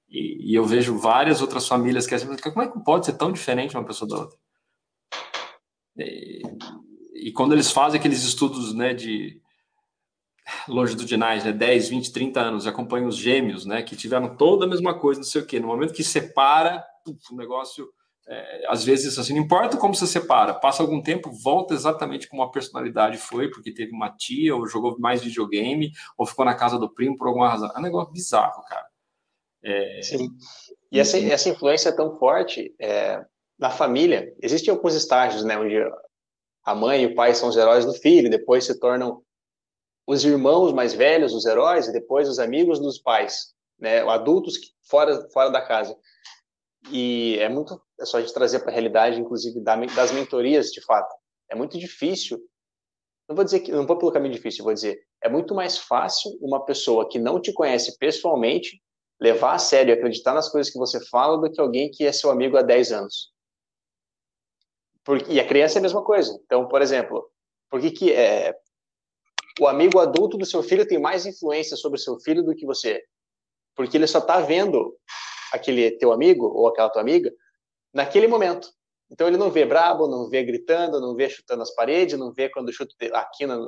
E, 0.09 0.51
e 0.51 0.55
eu 0.55 0.65
vejo 0.65 0.99
várias 0.99 1.43
outras 1.43 1.69
famílias 1.69 2.07
que 2.07 2.15
é 2.15 2.17
assim, 2.17 2.35
como 2.35 2.63
é 2.63 2.69
que 2.69 2.83
pode 2.83 3.05
ser 3.05 3.13
tão 3.19 3.31
diferente 3.31 3.77
uma 3.77 3.85
pessoa 3.85 4.09
da 4.09 4.17
outra? 4.21 4.39
E, 5.99 6.41
e 7.15 7.31
quando 7.31 7.53
eles 7.53 7.71
fazem 7.71 8.01
aqueles 8.01 8.25
estudos, 8.25 8.73
né, 8.73 8.95
de 8.95 9.39
longitudinais, 10.67 11.45
né, 11.45 11.53
10, 11.53 11.91
20, 11.91 12.13
30 12.13 12.41
anos, 12.41 12.67
acompanham 12.67 13.07
os 13.07 13.17
gêmeos, 13.17 13.67
né, 13.67 13.83
que 13.83 13.95
tiveram 13.95 14.35
toda 14.35 14.65
a 14.65 14.69
mesma 14.69 14.99
coisa, 14.99 15.21
não 15.21 15.27
sei 15.27 15.43
o 15.43 15.47
quê. 15.47 15.61
No 15.61 15.69
momento 15.69 15.93
que 15.93 16.03
separa, 16.03 16.83
o 17.31 17.37
negócio 17.37 17.87
é, 18.31 18.65
às 18.69 18.85
vezes, 18.85 19.19
assim, 19.19 19.35
não 19.35 19.43
importa 19.43 19.77
como 19.77 19.93
você 19.93 20.07
separa, 20.07 20.55
passa 20.55 20.85
algum 20.85 21.03
tempo, 21.03 21.33
volta 21.33 21.75
exatamente 21.75 22.29
como 22.29 22.43
a 22.43 22.51
personalidade 22.51 23.19
foi, 23.19 23.51
porque 23.51 23.75
teve 23.75 23.91
uma 23.91 24.09
tia, 24.09 24.55
ou 24.55 24.69
jogou 24.69 24.97
mais 25.01 25.21
videogame, 25.21 25.91
ou 26.17 26.25
ficou 26.25 26.45
na 26.45 26.55
casa 26.55 26.79
do 26.79 26.89
primo 26.89 27.17
por 27.17 27.27
alguma 27.27 27.49
razão. 27.49 27.69
É 27.75 27.79
um 27.81 27.83
negócio 27.83 28.13
bizarro, 28.13 28.63
cara. 28.69 28.87
É... 29.65 30.01
Sim. 30.01 30.29
E 30.93 31.01
essa, 31.01 31.19
essa 31.19 31.49
influência 31.49 31.89
é 31.89 31.93
tão 31.93 32.19
forte 32.19 32.73
é, 32.81 33.25
na 33.59 33.71
família. 33.71 34.33
Existem 34.41 34.73
alguns 34.73 34.95
estágios, 34.95 35.43
né, 35.43 35.59
onde 35.59 35.77
a 36.65 36.75
mãe 36.75 37.03
e 37.03 37.07
o 37.07 37.15
pai 37.17 37.35
são 37.35 37.49
os 37.49 37.57
heróis 37.57 37.85
do 37.85 37.95
filho, 37.95 38.31
depois 38.31 38.65
se 38.65 38.79
tornam 38.79 39.23
os 40.07 40.25
irmãos 40.25 40.73
mais 40.73 40.95
velhos, 40.95 41.35
os 41.35 41.47
heróis, 41.47 41.89
e 41.89 41.93
depois 41.93 42.29
os 42.29 42.39
amigos 42.39 42.79
dos 42.79 42.99
pais, 42.99 43.55
né, 43.79 44.01
adultos 44.09 44.57
fora, 44.83 45.29
fora 45.31 45.51
da 45.51 45.61
casa. 45.61 45.97
E 46.91 47.37
é 47.39 47.49
muito, 47.49 47.81
é 48.01 48.05
só 48.05 48.17
a 48.17 48.21
gente 48.21 48.33
trazer 48.33 48.61
para 48.61 48.71
a 48.71 48.73
realidade, 48.73 49.21
inclusive 49.21 49.61
das 49.61 50.13
mentorias, 50.13 50.71
de 50.71 50.83
fato. 50.85 51.15
É 51.51 51.55
muito 51.55 51.79
difícil. 51.79 52.39
Não 53.29 53.37
vou 53.37 53.45
dizer 53.45 53.61
que 53.61 53.71
não 53.71 53.87
vou 53.87 53.99
pelo 53.99 54.13
caminho 54.13 54.35
difícil, 54.35 54.65
vou 54.65 54.75
dizer 54.75 54.99
é 55.23 55.29
muito 55.29 55.55
mais 55.55 55.79
fácil 55.79 56.31
uma 56.41 56.65
pessoa 56.65 57.09
que 57.09 57.19
não 57.19 57.41
te 57.41 57.53
conhece 57.53 57.97
pessoalmente 57.99 58.83
levar 59.21 59.55
a 59.55 59.59
sério 59.59 59.93
e 59.93 59.95
acreditar 59.97 60.33
nas 60.33 60.49
coisas 60.49 60.73
que 60.73 60.79
você 60.79 60.99
fala 61.09 61.39
do 61.39 61.53
que 61.53 61.61
alguém 61.61 61.91
que 61.91 62.05
é 62.05 62.13
seu 62.13 62.31
amigo 62.31 62.57
há 62.57 62.63
10 62.63 62.93
anos. 62.93 63.31
Porque, 65.05 65.33
e 65.33 65.39
a 65.39 65.47
criança 65.47 65.79
é 65.79 65.81
a 65.81 65.83
mesma 65.83 66.03
coisa. 66.03 66.39
Então, 66.45 66.67
por 66.69 66.81
exemplo, 66.81 67.31
por 67.69 67.81
que, 67.81 67.91
que 67.91 68.13
é, 68.13 68.57
o 69.61 69.67
amigo 69.67 69.99
adulto 69.99 70.39
do 70.39 70.47
seu 70.47 70.63
filho 70.63 70.89
tem 70.89 70.99
mais 70.99 71.27
influência 71.27 71.77
sobre 71.77 71.99
o 71.99 72.03
seu 72.03 72.19
filho 72.21 72.43
do 72.43 72.55
que 72.55 72.65
você? 72.65 73.03
Porque 73.77 73.97
ele 73.97 74.07
só 74.07 74.19
está 74.19 74.41
vendo 74.41 74.97
aquele 75.53 75.91
teu 75.93 76.13
amigo 76.13 76.47
ou 76.47 76.69
aquela 76.69 76.89
tua 76.89 77.03
amiga 77.03 77.33
naquele 77.93 78.27
momento. 78.27 78.69
Então 79.11 79.27
ele 79.27 79.37
não 79.37 79.51
vê 79.51 79.65
brabo, 79.65 80.07
não 80.07 80.29
vê 80.29 80.43
gritando, 80.45 81.01
não 81.01 81.15
vê 81.15 81.29
chutando 81.29 81.63
as 81.63 81.75
paredes, 81.75 82.19
não 82.19 82.33
vê 82.33 82.49
quando 82.49 82.73
chuta 82.73 82.95
a 83.13 83.25
quina, 83.25 83.59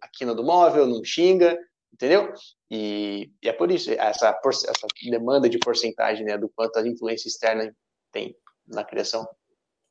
a 0.00 0.08
quina 0.12 0.34
do 0.34 0.44
móvel, 0.44 0.86
não 0.86 1.04
xinga, 1.04 1.58
entendeu? 1.92 2.32
E, 2.70 3.30
e 3.42 3.48
é 3.48 3.52
por 3.52 3.70
isso, 3.70 3.90
essa, 3.90 4.38
essa 4.44 4.86
demanda 5.10 5.48
de 5.48 5.58
porcentagem 5.58 6.24
né, 6.24 6.38
do 6.38 6.48
quanto 6.48 6.78
a 6.78 6.86
influência 6.86 7.28
externa 7.28 7.74
tem 8.12 8.36
na 8.66 8.84
criação. 8.84 9.26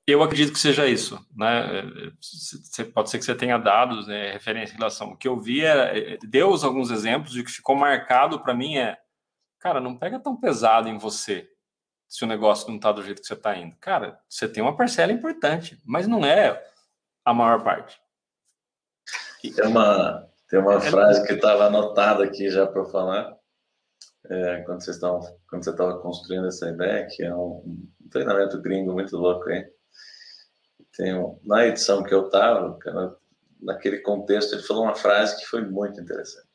Eu 0.08 0.24
acredito 0.24 0.54
que 0.54 0.60
seja 0.60 0.88
isso, 0.88 1.20
né? 1.36 1.84
Pode 2.94 3.10
ser 3.10 3.20
que 3.20 3.26
você 3.26 3.36
tenha 3.36 3.58
dados, 3.58 4.08
né, 4.08 4.32
referência 4.32 4.74
em 4.74 4.78
relação. 4.78 5.10
O 5.10 5.18
que 5.18 5.28
eu 5.28 5.38
vi 5.38 5.66
é, 5.66 6.14
é 6.14 6.18
deu 6.24 6.54
alguns 6.64 6.92
exemplos 6.92 7.36
e 7.36 7.42
o 7.42 7.44
que 7.44 7.52
ficou 7.52 7.76
marcado 7.76 8.42
para 8.42 8.54
mim 8.54 8.78
é 8.78 8.98
cara, 9.60 9.80
não 9.80 9.98
pega 9.98 10.20
tão 10.20 10.36
pesado 10.36 10.88
em 10.88 10.98
você 10.98 11.50
se 12.08 12.24
o 12.24 12.28
negócio 12.28 12.70
não 12.70 12.78
está 12.78 12.92
do 12.92 13.04
jeito 13.04 13.22
que 13.22 13.28
você 13.28 13.34
está 13.34 13.56
indo. 13.58 13.76
Cara, 13.80 14.20
você 14.30 14.48
tem 14.48 14.64
uma 14.64 14.78
parcela 14.78 15.12
importante, 15.12 15.82
mas 15.86 16.08
não 16.08 16.26
é 16.26 16.64
a 17.26 17.34
maior 17.34 17.64
parte. 17.64 18.00
Tem 19.42 19.68
uma, 19.68 20.28
tem 20.50 20.60
uma 20.60 20.76
é 20.76 20.82
frase 20.82 21.26
que 21.26 21.34
estava 21.34 21.66
anotada 21.66 22.24
aqui 22.24 22.50
já 22.50 22.66
para 22.66 22.86
falar, 22.86 23.38
é, 24.30 24.62
quando, 24.62 24.82
vocês 24.82 24.96
estavam, 24.96 25.22
quando 25.50 25.64
você 25.64 25.70
estava 25.70 26.00
construindo 26.00 26.48
essa 26.48 26.70
ideia, 26.70 27.08
que 27.08 27.24
é 27.24 27.34
um, 27.34 27.88
um 28.02 28.10
treinamento 28.10 28.62
gringo 28.62 28.94
muito 28.94 29.16
louco, 29.18 29.50
hein? 29.50 29.66
Tem 30.96 31.14
um, 31.18 31.40
na 31.44 31.66
edição 31.66 32.04
que 32.04 32.14
eu 32.14 32.26
estava, 32.26 32.78
naquele 33.62 34.00
contexto, 34.00 34.54
ele 34.54 34.64
falou 34.64 34.84
uma 34.84 34.96
frase 34.96 35.38
que 35.38 35.46
foi 35.46 35.62
muito 35.62 36.00
interessante. 36.02 36.47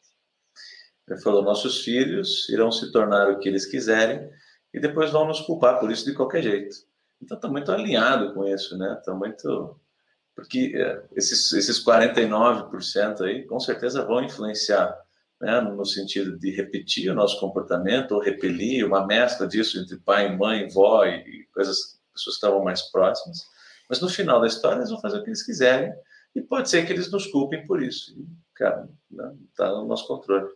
Ele 1.08 1.20
falou: 1.20 1.42
nossos 1.42 1.82
filhos 1.82 2.48
irão 2.48 2.70
se 2.70 2.90
tornar 2.92 3.30
o 3.30 3.38
que 3.38 3.48
eles 3.48 3.66
quiserem 3.66 4.28
e 4.72 4.80
depois 4.80 5.10
vão 5.10 5.26
nos 5.26 5.40
culpar 5.40 5.78
por 5.78 5.90
isso 5.90 6.04
de 6.04 6.14
qualquer 6.14 6.42
jeito. 6.42 6.76
Então 7.20 7.36
está 7.36 7.48
muito 7.48 7.70
alinhado 7.70 8.32
com 8.34 8.44
isso, 8.46 8.76
né? 8.76 8.96
Está 8.98 9.14
muito 9.14 9.78
porque 10.34 10.72
é, 10.74 11.04
esses 11.14 11.52
esses 11.52 11.84
49% 11.84 13.20
aí 13.20 13.44
com 13.46 13.60
certeza 13.60 14.04
vão 14.04 14.24
influenciar, 14.24 14.96
né? 15.40 15.60
No 15.60 15.84
sentido 15.84 16.38
de 16.38 16.50
repetir 16.50 17.10
o 17.10 17.14
nosso 17.14 17.38
comportamento 17.38 18.12
ou 18.12 18.20
repelir 18.20 18.86
uma 18.86 19.06
mescla 19.06 19.46
disso 19.46 19.78
entre 19.78 19.98
pai, 19.98 20.34
mãe, 20.36 20.68
vó 20.68 21.04
e 21.04 21.46
coisas 21.52 22.00
pessoas 22.12 22.36
que 22.36 22.46
estavam 22.46 22.64
mais 22.64 22.82
próximas. 22.90 23.38
Mas 23.88 24.00
no 24.00 24.08
final 24.08 24.40
da 24.40 24.46
história 24.46 24.78
eles 24.78 24.90
vão 24.90 25.00
fazer 25.00 25.18
o 25.18 25.22
que 25.22 25.28
eles 25.28 25.44
quiserem 25.44 25.92
e 26.34 26.40
pode 26.40 26.70
ser 26.70 26.86
que 26.86 26.92
eles 26.92 27.10
nos 27.10 27.26
culpem 27.26 27.66
por 27.66 27.82
isso. 27.82 28.18
E, 28.18 28.26
cara, 28.54 28.88
está 29.50 29.66
né? 29.68 29.72
no 29.72 29.86
nosso 29.86 30.06
controle. 30.06 30.48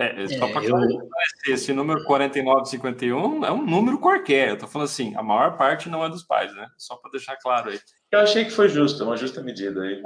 É, 0.00 0.26
só 0.38 0.48
para 0.48 0.64
é, 0.64 0.70
eu... 0.70 1.08
esse 1.48 1.74
número 1.74 2.02
4951 2.04 3.44
é 3.44 3.52
um 3.52 3.64
número 3.64 3.98
qualquer. 3.98 4.48
Eu 4.48 4.58
tô 4.58 4.66
falando 4.66 4.88
assim, 4.88 5.14
a 5.14 5.22
maior 5.22 5.58
parte 5.58 5.90
não 5.90 6.02
é 6.02 6.08
dos 6.08 6.22
pais, 6.22 6.54
né? 6.54 6.66
Só 6.78 6.96
para 6.96 7.10
deixar 7.10 7.36
claro 7.36 7.70
aí. 7.70 7.78
Eu 8.10 8.20
achei 8.20 8.44
que 8.46 8.50
foi 8.50 8.70
justo, 8.70 9.04
uma 9.04 9.16
justa 9.16 9.42
medida 9.42 9.82
aí. 9.82 10.02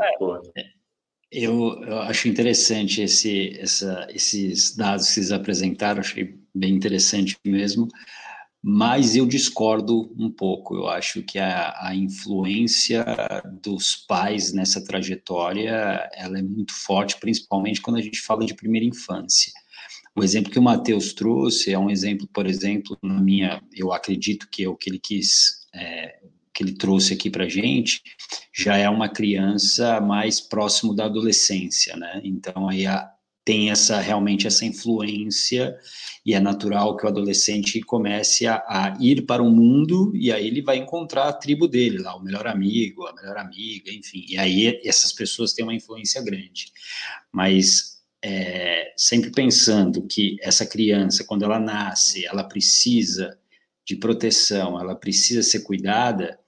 É. 0.57 0.65
Eu, 1.31 1.81
eu, 1.83 1.99
acho 2.01 2.29
interessante 2.29 3.03
esse, 3.03 3.57
essa, 3.59 4.07
esses 4.11 4.77
dados 4.77 5.07
que 5.07 5.15
vocês 5.15 5.33
apresentaram, 5.33 6.01
achei 6.01 6.39
bem 6.55 6.75
interessante 6.75 7.37
mesmo, 7.45 7.89
mas 8.63 9.15
eu 9.15 9.27
discordo 9.27 10.13
um 10.19 10.31
pouco. 10.31 10.77
Eu 10.77 10.89
acho 10.89 11.23
que 11.23 11.39
a, 11.39 11.75
a, 11.89 11.95
influência 11.95 13.05
dos 13.63 13.97
pais 13.97 14.53
nessa 14.53 14.83
trajetória 14.83 16.09
ela 16.15 16.39
é 16.39 16.43
muito 16.43 16.73
forte, 16.73 17.19
principalmente 17.19 17.81
quando 17.81 17.97
a 17.97 18.03
gente 18.03 18.21
fala 18.21 18.45
de 18.45 18.55
primeira 18.55 18.87
infância. 18.87 19.53
O 20.17 20.23
exemplo 20.23 20.51
que 20.51 20.59
o 20.59 20.63
Matheus 20.63 21.13
trouxe 21.13 21.73
é 21.73 21.79
um 21.79 21.91
exemplo, 21.91 22.29
por 22.33 22.47
exemplo, 22.47 22.97
na 23.03 23.21
minha, 23.21 23.61
eu 23.75 23.93
acredito 23.93 24.49
que 24.49 24.63
é 24.63 24.69
o 24.69 24.77
que 24.77 24.89
ele 24.89 24.99
quis, 24.99 25.67
é, 25.75 26.21
que 26.53 26.63
ele 26.63 26.73
trouxe 26.73 27.15
aqui 27.15 27.29
para 27.29 27.49
gente, 27.49 28.01
já 28.53 28.77
é 28.77 28.89
uma 28.89 29.09
criança 29.09 30.01
mais 30.01 30.41
próximo 30.41 30.95
da 30.95 31.07
adolescência, 31.07 31.97
né? 31.97 32.21
Então 32.23 32.69
aí 32.69 32.87
a, 32.87 33.11
tem 33.45 33.71
essa 33.71 34.01
realmente 34.01 34.47
essa 34.47 34.65
influência 34.65 35.77
e 36.25 36.33
é 36.33 36.41
natural 36.41 36.97
que 36.97 37.05
o 37.05 37.09
adolescente 37.09 37.81
comece 37.83 38.47
a, 38.47 38.57
a, 38.69 38.97
ir 39.01 39.23
para 39.27 39.43
o 39.43 39.51
mundo 39.51 40.13
e 40.15 40.33
aí 40.33 40.47
ele 40.47 40.63
vai 40.63 40.79
encontrar 40.79 41.29
a 41.29 41.33
tribo 41.33 41.69
dele 41.69 41.99
lá, 41.99 42.17
o 42.17 42.23
melhor 42.23 42.47
amigo, 42.47 43.05
a 43.07 43.13
melhor 43.13 43.37
amiga, 43.37 43.93
enfim. 43.93 44.25
E 44.29 44.39
aí 44.39 44.81
essas 44.85 45.13
pessoas 45.13 45.53
têm 45.53 45.65
uma 45.65 45.75
influência 45.75 46.23
grande. 46.23 46.73
Mas 47.31 47.94
é, 48.27 48.95
sempre 48.97 49.31
pensando 49.31 50.07
que 50.07 50.39
essa 50.41 50.65
criança, 50.65 51.25
quando 51.25 51.45
ela 51.45 51.61
nasce, 51.61 52.25
ela 52.25 52.43
precisa 52.43 53.39
de 53.87 53.97
proteção, 53.97 54.81
ela 54.81 54.97
precisa 54.97 55.43
ser 55.43 55.61
cuidada, 55.61 56.41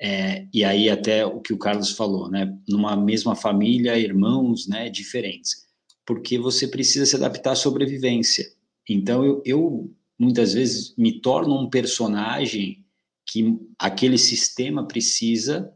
é, 0.00 0.46
e 0.54 0.62
aí 0.62 0.88
até 0.88 1.26
o 1.26 1.40
que 1.40 1.52
o 1.52 1.58
Carlos 1.58 1.90
falou, 1.90 2.30
né, 2.30 2.56
numa 2.68 2.94
mesma 2.96 3.34
família, 3.34 3.98
irmãos, 3.98 4.68
né, 4.68 4.88
diferentes, 4.88 5.66
porque 6.06 6.38
você 6.38 6.68
precisa 6.68 7.04
se 7.04 7.16
adaptar 7.16 7.52
à 7.52 7.56
sobrevivência. 7.56 8.46
Então 8.88 9.24
eu, 9.24 9.42
eu 9.44 9.92
muitas 10.16 10.54
vezes 10.54 10.94
me 10.96 11.20
torno 11.20 11.60
um 11.60 11.68
personagem 11.68 12.84
que 13.28 13.58
aquele 13.76 14.16
sistema 14.16 14.86
precisa, 14.86 15.72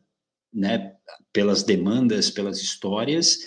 né, 0.54 0.94
pelas 1.32 1.64
demandas, 1.64 2.30
pelas 2.30 2.60
histórias, 2.60 3.38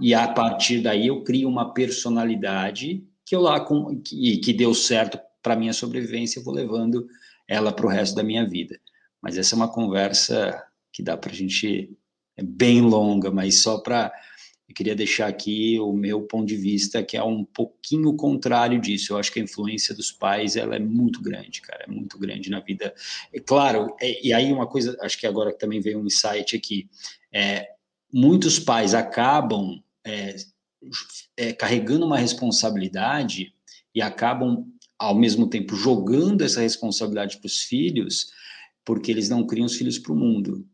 e 0.00 0.14
a 0.14 0.28
partir 0.28 0.80
daí 0.80 1.06
eu 1.06 1.22
crio 1.22 1.48
uma 1.48 1.72
personalidade 1.72 3.04
que 3.24 3.34
eu 3.34 3.40
lá 3.40 3.60
com 3.60 4.00
que, 4.00 4.38
que 4.38 4.52
deu 4.52 4.74
certo 4.74 5.18
para 5.42 5.56
minha 5.56 5.72
sobrevivência, 5.72 6.38
eu 6.38 6.44
vou 6.44 6.54
levando 6.54 7.06
ela 7.48 7.72
para 7.72 7.86
o 7.86 7.88
resto 7.88 8.14
da 8.14 8.22
minha 8.22 8.48
vida. 8.48 8.78
Mas 9.20 9.36
essa 9.36 9.54
é 9.54 9.56
uma 9.56 9.72
conversa 9.72 10.62
que 10.92 11.02
dá 11.02 11.16
para 11.16 11.30
a 11.30 11.34
gente 11.34 11.96
é 12.36 12.42
bem 12.42 12.80
longa, 12.80 13.30
mas 13.30 13.60
só 13.60 13.78
para 13.78 14.12
eu 14.68 14.74
queria 14.74 14.94
deixar 14.94 15.26
aqui 15.26 15.78
o 15.78 15.92
meu 15.92 16.22
ponto 16.22 16.46
de 16.46 16.56
vista, 16.56 17.02
que 17.02 17.14
é 17.14 17.22
um 17.22 17.44
pouquinho 17.44 18.16
contrário 18.16 18.80
disso. 18.80 19.12
Eu 19.12 19.18
acho 19.18 19.30
que 19.30 19.38
a 19.38 19.42
influência 19.42 19.94
dos 19.94 20.10
pais 20.10 20.56
ela 20.56 20.74
é 20.74 20.78
muito 20.78 21.20
grande, 21.20 21.60
cara, 21.60 21.84
é 21.86 21.90
muito 21.90 22.18
grande 22.18 22.48
na 22.48 22.60
vida. 22.60 22.94
É 23.34 23.38
claro, 23.38 23.94
é, 24.00 24.26
e 24.26 24.32
aí 24.32 24.50
uma 24.50 24.66
coisa, 24.66 24.96
acho 25.02 25.18
que 25.18 25.26
agora 25.26 25.52
também 25.52 25.78
veio 25.78 26.00
um 26.00 26.06
insight 26.06 26.56
aqui. 26.56 26.88
É, 27.30 27.68
muitos 28.12 28.58
pais 28.58 28.94
acabam 28.94 29.82
é, 30.04 30.36
é, 31.36 31.52
carregando 31.52 32.06
uma 32.06 32.18
responsabilidade 32.18 33.54
e 33.94 34.02
acabam, 34.02 34.66
ao 34.98 35.14
mesmo 35.14 35.48
tempo, 35.48 35.74
jogando 35.74 36.42
essa 36.42 36.60
responsabilidade 36.60 37.38
para 37.38 37.46
os 37.46 37.60
filhos, 37.60 38.30
porque 38.84 39.10
eles 39.10 39.28
não 39.28 39.46
criam 39.46 39.66
os 39.66 39.76
filhos 39.76 39.98
para 39.98 40.12
o 40.12 40.16
mundo, 40.16 40.66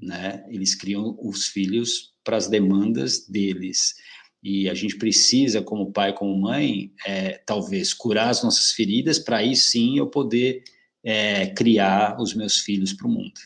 né? 0.00 0.44
Eles 0.48 0.74
criam 0.74 1.18
os 1.20 1.46
filhos 1.46 2.12
para 2.24 2.36
as 2.36 2.48
demandas 2.48 3.26
deles. 3.26 3.94
E 4.42 4.68
a 4.68 4.74
gente 4.74 4.96
precisa, 4.96 5.62
como 5.62 5.92
pai, 5.92 6.12
como 6.12 6.38
mãe, 6.38 6.92
é, 7.04 7.40
talvez 7.44 7.92
curar 7.92 8.30
as 8.30 8.42
nossas 8.42 8.72
feridas 8.72 9.18
para 9.18 9.38
aí 9.38 9.56
sim 9.56 9.98
eu 9.98 10.06
poder 10.06 10.62
é, 11.02 11.46
criar 11.48 12.20
os 12.20 12.34
meus 12.34 12.58
filhos 12.58 12.92
para 12.92 13.06
o 13.06 13.10
mundo. 13.10 13.40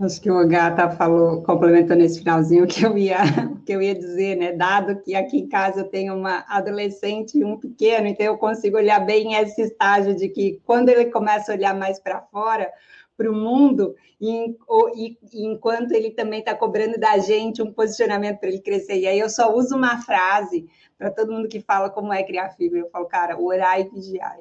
Acho 0.00 0.18
que 0.18 0.30
o 0.30 0.48
Gata 0.48 0.90
falou, 0.92 1.42
complementou 1.42 1.94
nesse 1.94 2.20
finalzinho 2.20 2.66
que 2.66 2.86
eu 2.86 2.96
ia 2.96 3.18
que 3.66 3.72
eu 3.72 3.82
ia 3.82 3.94
dizer, 3.94 4.34
né? 4.34 4.52
Dado 4.52 4.98
que 5.02 5.14
aqui 5.14 5.40
em 5.40 5.48
casa 5.48 5.80
eu 5.80 5.88
tenho 5.88 6.14
uma 6.14 6.42
adolescente 6.48 7.36
e 7.36 7.44
um 7.44 7.58
pequeno, 7.58 8.06
então 8.06 8.24
eu 8.24 8.38
consigo 8.38 8.78
olhar 8.78 8.98
bem 9.00 9.34
esse 9.34 9.60
estágio 9.60 10.16
de 10.16 10.30
que 10.30 10.58
quando 10.64 10.88
ele 10.88 11.06
começa 11.06 11.52
a 11.52 11.54
olhar 11.54 11.74
mais 11.74 12.00
para 12.00 12.22
fora, 12.22 12.72
para 13.14 13.30
o 13.30 13.34
mundo, 13.34 13.94
e, 14.18 14.56
e, 14.96 15.18
e, 15.34 15.46
enquanto 15.46 15.92
ele 15.92 16.10
também 16.12 16.38
está 16.40 16.54
cobrando 16.54 16.98
da 16.98 17.18
gente 17.18 17.60
um 17.60 17.70
posicionamento 17.70 18.38
para 18.38 18.48
ele 18.48 18.60
crescer. 18.60 18.98
E 19.00 19.06
aí 19.06 19.18
eu 19.18 19.28
só 19.28 19.54
uso 19.54 19.76
uma 19.76 20.00
frase 20.00 20.66
para 20.96 21.10
todo 21.10 21.30
mundo 21.30 21.46
que 21.46 21.60
fala 21.60 21.90
como 21.90 22.10
é 22.10 22.22
criar 22.22 22.48
filho. 22.50 22.78
Eu 22.78 22.88
falo, 22.88 23.04
cara, 23.04 23.38
orar 23.38 23.78
e 23.78 23.90
vigiar 23.90 24.38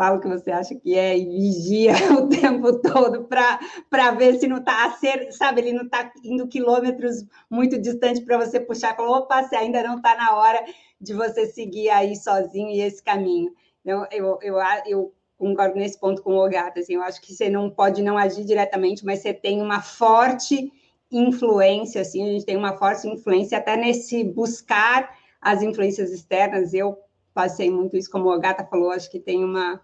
fala 0.00 0.16
o 0.16 0.20
que 0.20 0.28
você 0.28 0.50
acha 0.50 0.74
que 0.74 0.96
é 0.96 1.14
e 1.14 1.26
vigia 1.26 1.92
o 2.18 2.26
tempo 2.26 2.80
todo 2.80 3.24
para 3.24 4.10
ver 4.12 4.38
se 4.38 4.48
não 4.48 4.56
está, 4.56 4.96
sabe, 5.30 5.60
ele 5.60 5.74
não 5.74 5.84
está 5.84 6.10
indo 6.24 6.48
quilômetros 6.48 7.22
muito 7.50 7.78
distante 7.78 8.22
para 8.22 8.38
você 8.38 8.58
puxar, 8.58 8.96
falar, 8.96 9.18
opa, 9.18 9.42
se 9.42 9.54
ainda 9.54 9.82
não 9.82 9.98
está 9.98 10.16
na 10.16 10.34
hora 10.34 10.64
de 10.98 11.12
você 11.12 11.44
seguir 11.44 11.90
aí 11.90 12.16
sozinho 12.16 12.70
e 12.70 12.80
esse 12.80 13.02
caminho. 13.02 13.52
Então, 13.84 14.06
eu, 14.10 14.38
eu, 14.40 14.56
eu 14.86 15.14
concordo 15.36 15.76
nesse 15.76 16.00
ponto 16.00 16.22
com 16.22 16.32
o 16.32 16.46
Ogata, 16.46 16.80
assim, 16.80 16.94
eu 16.94 17.02
acho 17.02 17.20
que 17.20 17.34
você 17.34 17.50
não 17.50 17.68
pode 17.68 18.02
não 18.02 18.16
agir 18.16 18.46
diretamente, 18.46 19.04
mas 19.04 19.18
você 19.18 19.34
tem 19.34 19.60
uma 19.60 19.82
forte 19.82 20.72
influência, 21.12 22.00
assim, 22.00 22.22
a 22.22 22.32
gente 22.32 22.46
tem 22.46 22.56
uma 22.56 22.78
forte 22.78 23.06
influência 23.06 23.58
até 23.58 23.76
nesse 23.76 24.24
buscar 24.24 25.14
as 25.42 25.60
influências 25.60 26.10
externas, 26.10 26.72
eu 26.72 26.96
passei 27.34 27.70
muito 27.70 27.98
isso, 27.98 28.10
como 28.10 28.30
o 28.30 28.34
Ogata 28.34 28.64
falou, 28.64 28.92
acho 28.92 29.10
que 29.10 29.20
tem 29.20 29.44
uma 29.44 29.78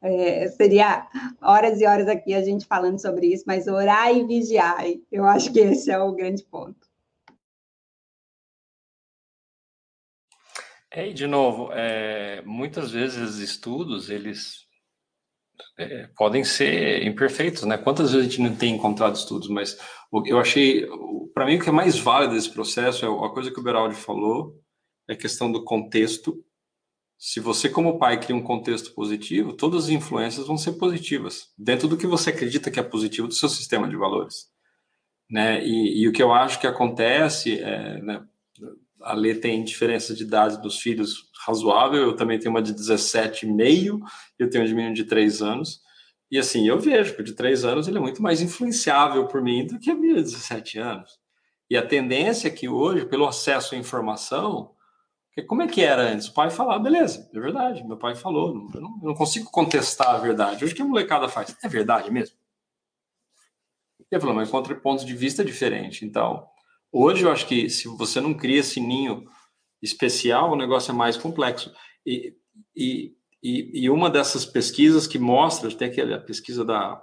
é, 0.00 0.48
seria 0.48 1.06
horas 1.40 1.80
e 1.80 1.86
horas 1.86 2.08
aqui 2.08 2.34
a 2.34 2.42
gente 2.42 2.66
falando 2.66 3.00
sobre 3.00 3.26
isso, 3.26 3.44
mas 3.46 3.66
orar 3.66 4.14
e 4.14 4.24
vigiar, 4.24 4.84
eu 5.10 5.24
acho 5.24 5.52
que 5.52 5.60
esse 5.60 5.90
é 5.90 5.98
o 5.98 6.12
grande 6.12 6.44
ponto. 6.44 6.88
É, 10.90 11.08
e 11.08 11.12
de 11.12 11.26
novo, 11.26 11.70
é, 11.72 12.42
muitas 12.42 12.92
vezes 12.92 13.36
estudos, 13.36 14.08
eles 14.08 14.66
é, 15.76 16.08
podem 16.16 16.42
ser 16.44 17.06
imperfeitos, 17.06 17.64
né? 17.64 17.76
Quantas 17.76 18.12
vezes 18.12 18.26
a 18.26 18.30
gente 18.30 18.42
não 18.42 18.56
tem 18.56 18.74
encontrado 18.74 19.14
estudos, 19.14 19.48
mas 19.48 19.78
eu 20.26 20.38
achei, 20.38 20.86
para 21.34 21.44
mim, 21.44 21.56
o 21.56 21.62
que 21.62 21.68
é 21.68 21.72
mais 21.72 21.98
válido 21.98 22.34
desse 22.34 22.50
processo 22.50 23.04
é 23.04 23.08
a 23.08 23.30
coisa 23.30 23.50
que 23.50 23.60
o 23.60 23.62
Beraldi 23.62 23.94
falou, 23.94 24.58
é 25.06 25.12
a 25.12 25.16
questão 25.16 25.52
do 25.52 25.62
contexto 25.62 26.42
se 27.18 27.40
você, 27.40 27.68
como 27.68 27.98
pai, 27.98 28.20
cria 28.20 28.36
um 28.36 28.42
contexto 28.42 28.94
positivo, 28.94 29.52
todas 29.52 29.84
as 29.84 29.90
influências 29.90 30.46
vão 30.46 30.56
ser 30.56 30.74
positivas, 30.74 31.52
dentro 31.58 31.88
do 31.88 31.96
que 31.96 32.06
você 32.06 32.30
acredita 32.30 32.70
que 32.70 32.78
é 32.78 32.82
positivo 32.82 33.26
do 33.26 33.34
seu 33.34 33.48
sistema 33.48 33.88
de 33.88 33.96
valores. 33.96 34.46
Né? 35.28 35.64
E, 35.66 36.02
e 36.02 36.08
o 36.08 36.12
que 36.12 36.22
eu 36.22 36.32
acho 36.32 36.60
que 36.60 36.66
acontece, 36.66 37.60
é, 37.60 38.00
né, 38.00 38.24
a 39.00 39.14
Lê 39.14 39.34
tem 39.34 39.64
diferença 39.64 40.14
de 40.14 40.22
idade 40.22 40.62
dos 40.62 40.78
filhos 40.78 41.28
razoável, 41.44 42.02
eu 42.02 42.14
também 42.14 42.38
tenho 42.38 42.52
uma 42.52 42.62
de 42.62 42.72
17,5, 42.72 43.98
eu 44.38 44.48
tenho 44.48 44.62
um 44.62 44.66
de 44.66 44.74
menino 44.74 44.94
de 44.94 45.04
3 45.04 45.42
anos, 45.42 45.80
e 46.30 46.38
assim, 46.38 46.68
eu 46.68 46.78
vejo 46.78 47.16
que 47.16 47.22
de 47.22 47.32
3 47.32 47.64
anos 47.64 47.88
ele 47.88 47.98
é 47.98 48.00
muito 48.00 48.22
mais 48.22 48.40
influenciável 48.40 49.26
por 49.26 49.42
mim 49.42 49.66
do 49.66 49.78
que 49.78 49.90
a 49.90 49.94
minha 49.94 50.16
de 50.16 50.22
17 50.22 50.78
anos. 50.78 51.18
E 51.70 51.76
a 51.76 51.86
tendência 51.86 52.48
é 52.48 52.50
que 52.50 52.68
hoje, 52.68 53.06
pelo 53.06 53.26
acesso 53.26 53.74
à 53.74 53.78
informação, 53.78 54.70
porque 55.38 55.46
como 55.46 55.62
é 55.62 55.68
que 55.68 55.82
era 55.82 56.02
antes? 56.02 56.26
O 56.26 56.34
pai 56.34 56.50
falava, 56.50 56.82
beleza, 56.82 57.30
é 57.32 57.38
verdade, 57.38 57.84
meu 57.84 57.96
pai 57.96 58.16
falou, 58.16 58.48
eu 58.48 58.80
não, 58.80 58.98
eu 59.02 59.08
não 59.08 59.14
consigo 59.14 59.48
contestar 59.50 60.16
a 60.16 60.18
verdade. 60.18 60.64
Hoje 60.64 60.72
o 60.72 60.76
que 60.76 60.82
a 60.82 60.84
molecada 60.84 61.28
faz? 61.28 61.56
É 61.62 61.68
verdade 61.68 62.10
mesmo? 62.10 62.36
Eu 64.10 64.20
falo, 64.20 64.34
mas 64.34 64.50
contra 64.50 64.74
pontos 64.74 65.04
de 65.04 65.14
vista 65.14 65.44
diferente. 65.44 66.04
Então, 66.04 66.44
hoje 66.90 67.22
eu 67.22 67.30
acho 67.30 67.46
que 67.46 67.70
se 67.70 67.86
você 67.86 68.20
não 68.20 68.34
cria 68.34 68.58
esse 68.58 68.80
ninho 68.80 69.26
especial, 69.80 70.50
o 70.50 70.56
negócio 70.56 70.90
é 70.90 70.94
mais 70.94 71.16
complexo. 71.16 71.72
E, 72.04 72.34
e, 72.74 73.14
e, 73.40 73.88
uma 73.88 74.10
dessas 74.10 74.44
pesquisas 74.44 75.06
que 75.06 75.20
mostra, 75.20 75.70
tem 75.70 75.88
aquela 75.88 76.18
pesquisa 76.18 76.64
da 76.64 77.00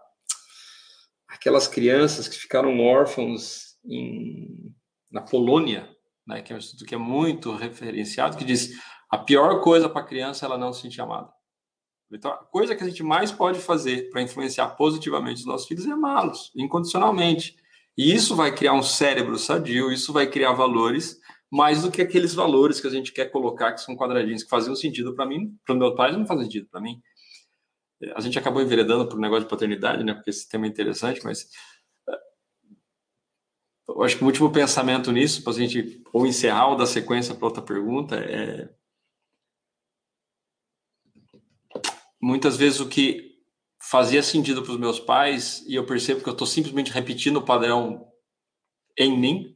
aquelas 1.29 1.69
crianças 1.69 2.27
que 2.27 2.35
ficaram 2.35 2.81
órfãos 2.81 3.77
em, 3.85 4.73
na 5.09 5.21
Polônia, 5.21 5.94
né, 6.27 6.41
que 6.41 6.51
é 6.51 6.55
um 6.55 6.59
estudo 6.59 6.85
que 6.85 6.95
é 6.95 6.97
muito 6.97 7.55
referenciado, 7.55 8.37
que 8.37 8.45
diz 8.45 8.79
a 9.09 9.17
pior 9.17 9.61
coisa 9.61 9.87
para 9.87 10.01
a 10.01 10.05
criança 10.05 10.45
é 10.45 10.47
ela 10.47 10.57
não 10.57 10.73
se 10.73 10.81
sentir 10.81 11.01
amada. 11.01 11.29
Então, 12.11 12.31
a 12.31 12.37
coisa 12.37 12.75
que 12.75 12.83
a 12.83 12.87
gente 12.87 13.03
mais 13.03 13.31
pode 13.31 13.59
fazer 13.59 14.09
para 14.09 14.21
influenciar 14.21 14.69
positivamente 14.69 15.41
os 15.41 15.45
nossos 15.45 15.67
filhos 15.67 15.85
é 15.85 15.91
amá-los, 15.91 16.51
incondicionalmente. 16.55 17.55
E 17.97 18.13
isso 18.13 18.35
vai 18.35 18.53
criar 18.53 18.73
um 18.73 18.83
cérebro 18.83 19.37
sadio, 19.37 19.91
isso 19.91 20.13
vai 20.13 20.27
criar 20.27 20.53
valores 20.53 21.19
mais 21.51 21.81
do 21.81 21.91
que 21.91 22.01
aqueles 22.01 22.33
valores 22.33 22.81
que 22.81 22.87
a 22.87 22.89
gente 22.89 23.13
quer 23.13 23.31
colocar, 23.31 23.71
que 23.73 23.81
são 23.81 23.95
quadradinhos, 23.95 24.43
que 24.43 24.49
faziam 24.49 24.75
sentido 24.75 25.15
para 25.15 25.25
mim, 25.25 25.57
para 25.65 25.73
os 25.73 25.79
meus 25.79 25.95
pais 25.95 26.17
não 26.17 26.25
fazem 26.25 26.43
sentido 26.43 26.67
para 26.69 26.81
mim. 26.81 27.01
A 28.15 28.19
gente 28.19 28.37
acabou 28.37 28.61
enveredando 28.61 29.07
para 29.07 29.17
o 29.17 29.21
negócio 29.21 29.45
de 29.45 29.49
paternidade, 29.49 30.03
né? 30.03 30.13
Porque 30.13 30.29
esse 30.29 30.49
tema 30.49 30.65
é 30.65 30.69
interessante, 30.69 31.21
mas 31.23 31.47
eu 33.87 34.03
acho 34.03 34.17
que 34.17 34.23
o 34.23 34.27
último 34.27 34.51
pensamento 34.51 35.11
nisso, 35.11 35.43
para 35.43 35.53
a 35.53 35.55
gente 35.55 36.03
ou 36.11 36.25
encerrar 36.25 36.69
ou 36.69 36.75
dar 36.75 36.85
sequência 36.85 37.35
para 37.35 37.45
outra 37.45 37.61
pergunta, 37.61 38.15
é. 38.15 38.69
muitas 42.21 42.57
vezes 42.57 42.79
o 42.79 42.89
que 42.89 43.35
fazia 43.79 44.23
sentido 44.23 44.63
para 44.63 44.71
os 44.71 44.79
meus 44.79 44.99
pais 44.99 45.63
e 45.67 45.75
eu 45.75 45.85
percebo 45.85 46.21
que 46.21 46.29
eu 46.29 46.33
estou 46.33 46.47
simplesmente 46.47 46.91
repetindo 46.91 47.37
o 47.37 47.45
padrão 47.45 48.07
em 48.97 49.15
mim, 49.15 49.55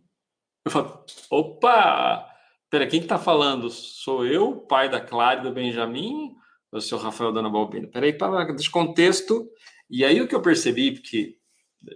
eu 0.66 0.72
falo, 0.72 1.04
opa, 1.32 2.30
pera, 2.70 2.86
quem 2.86 3.02
que 3.02 3.08
tá 3.08 3.18
falando? 3.18 3.70
Sou 3.70 4.26
eu, 4.26 4.58
pai 4.58 4.90
da 4.90 5.02
Clara 5.02 5.40
e 5.40 5.44
do 5.44 5.52
Benjamin, 5.52 6.36
ou 6.72 6.78
o 6.78 6.82
senhor 6.82 7.02
Rafael 7.02 7.32
Dana 7.32 7.50
Balbino? 7.50 7.90
Peraí, 7.90 8.14
para 8.14 8.54
descontexto. 8.54 9.50
E 9.90 10.06
aí 10.06 10.22
o 10.22 10.28
que 10.28 10.36
eu 10.36 10.42
percebi, 10.42 10.92
porque 10.92 11.39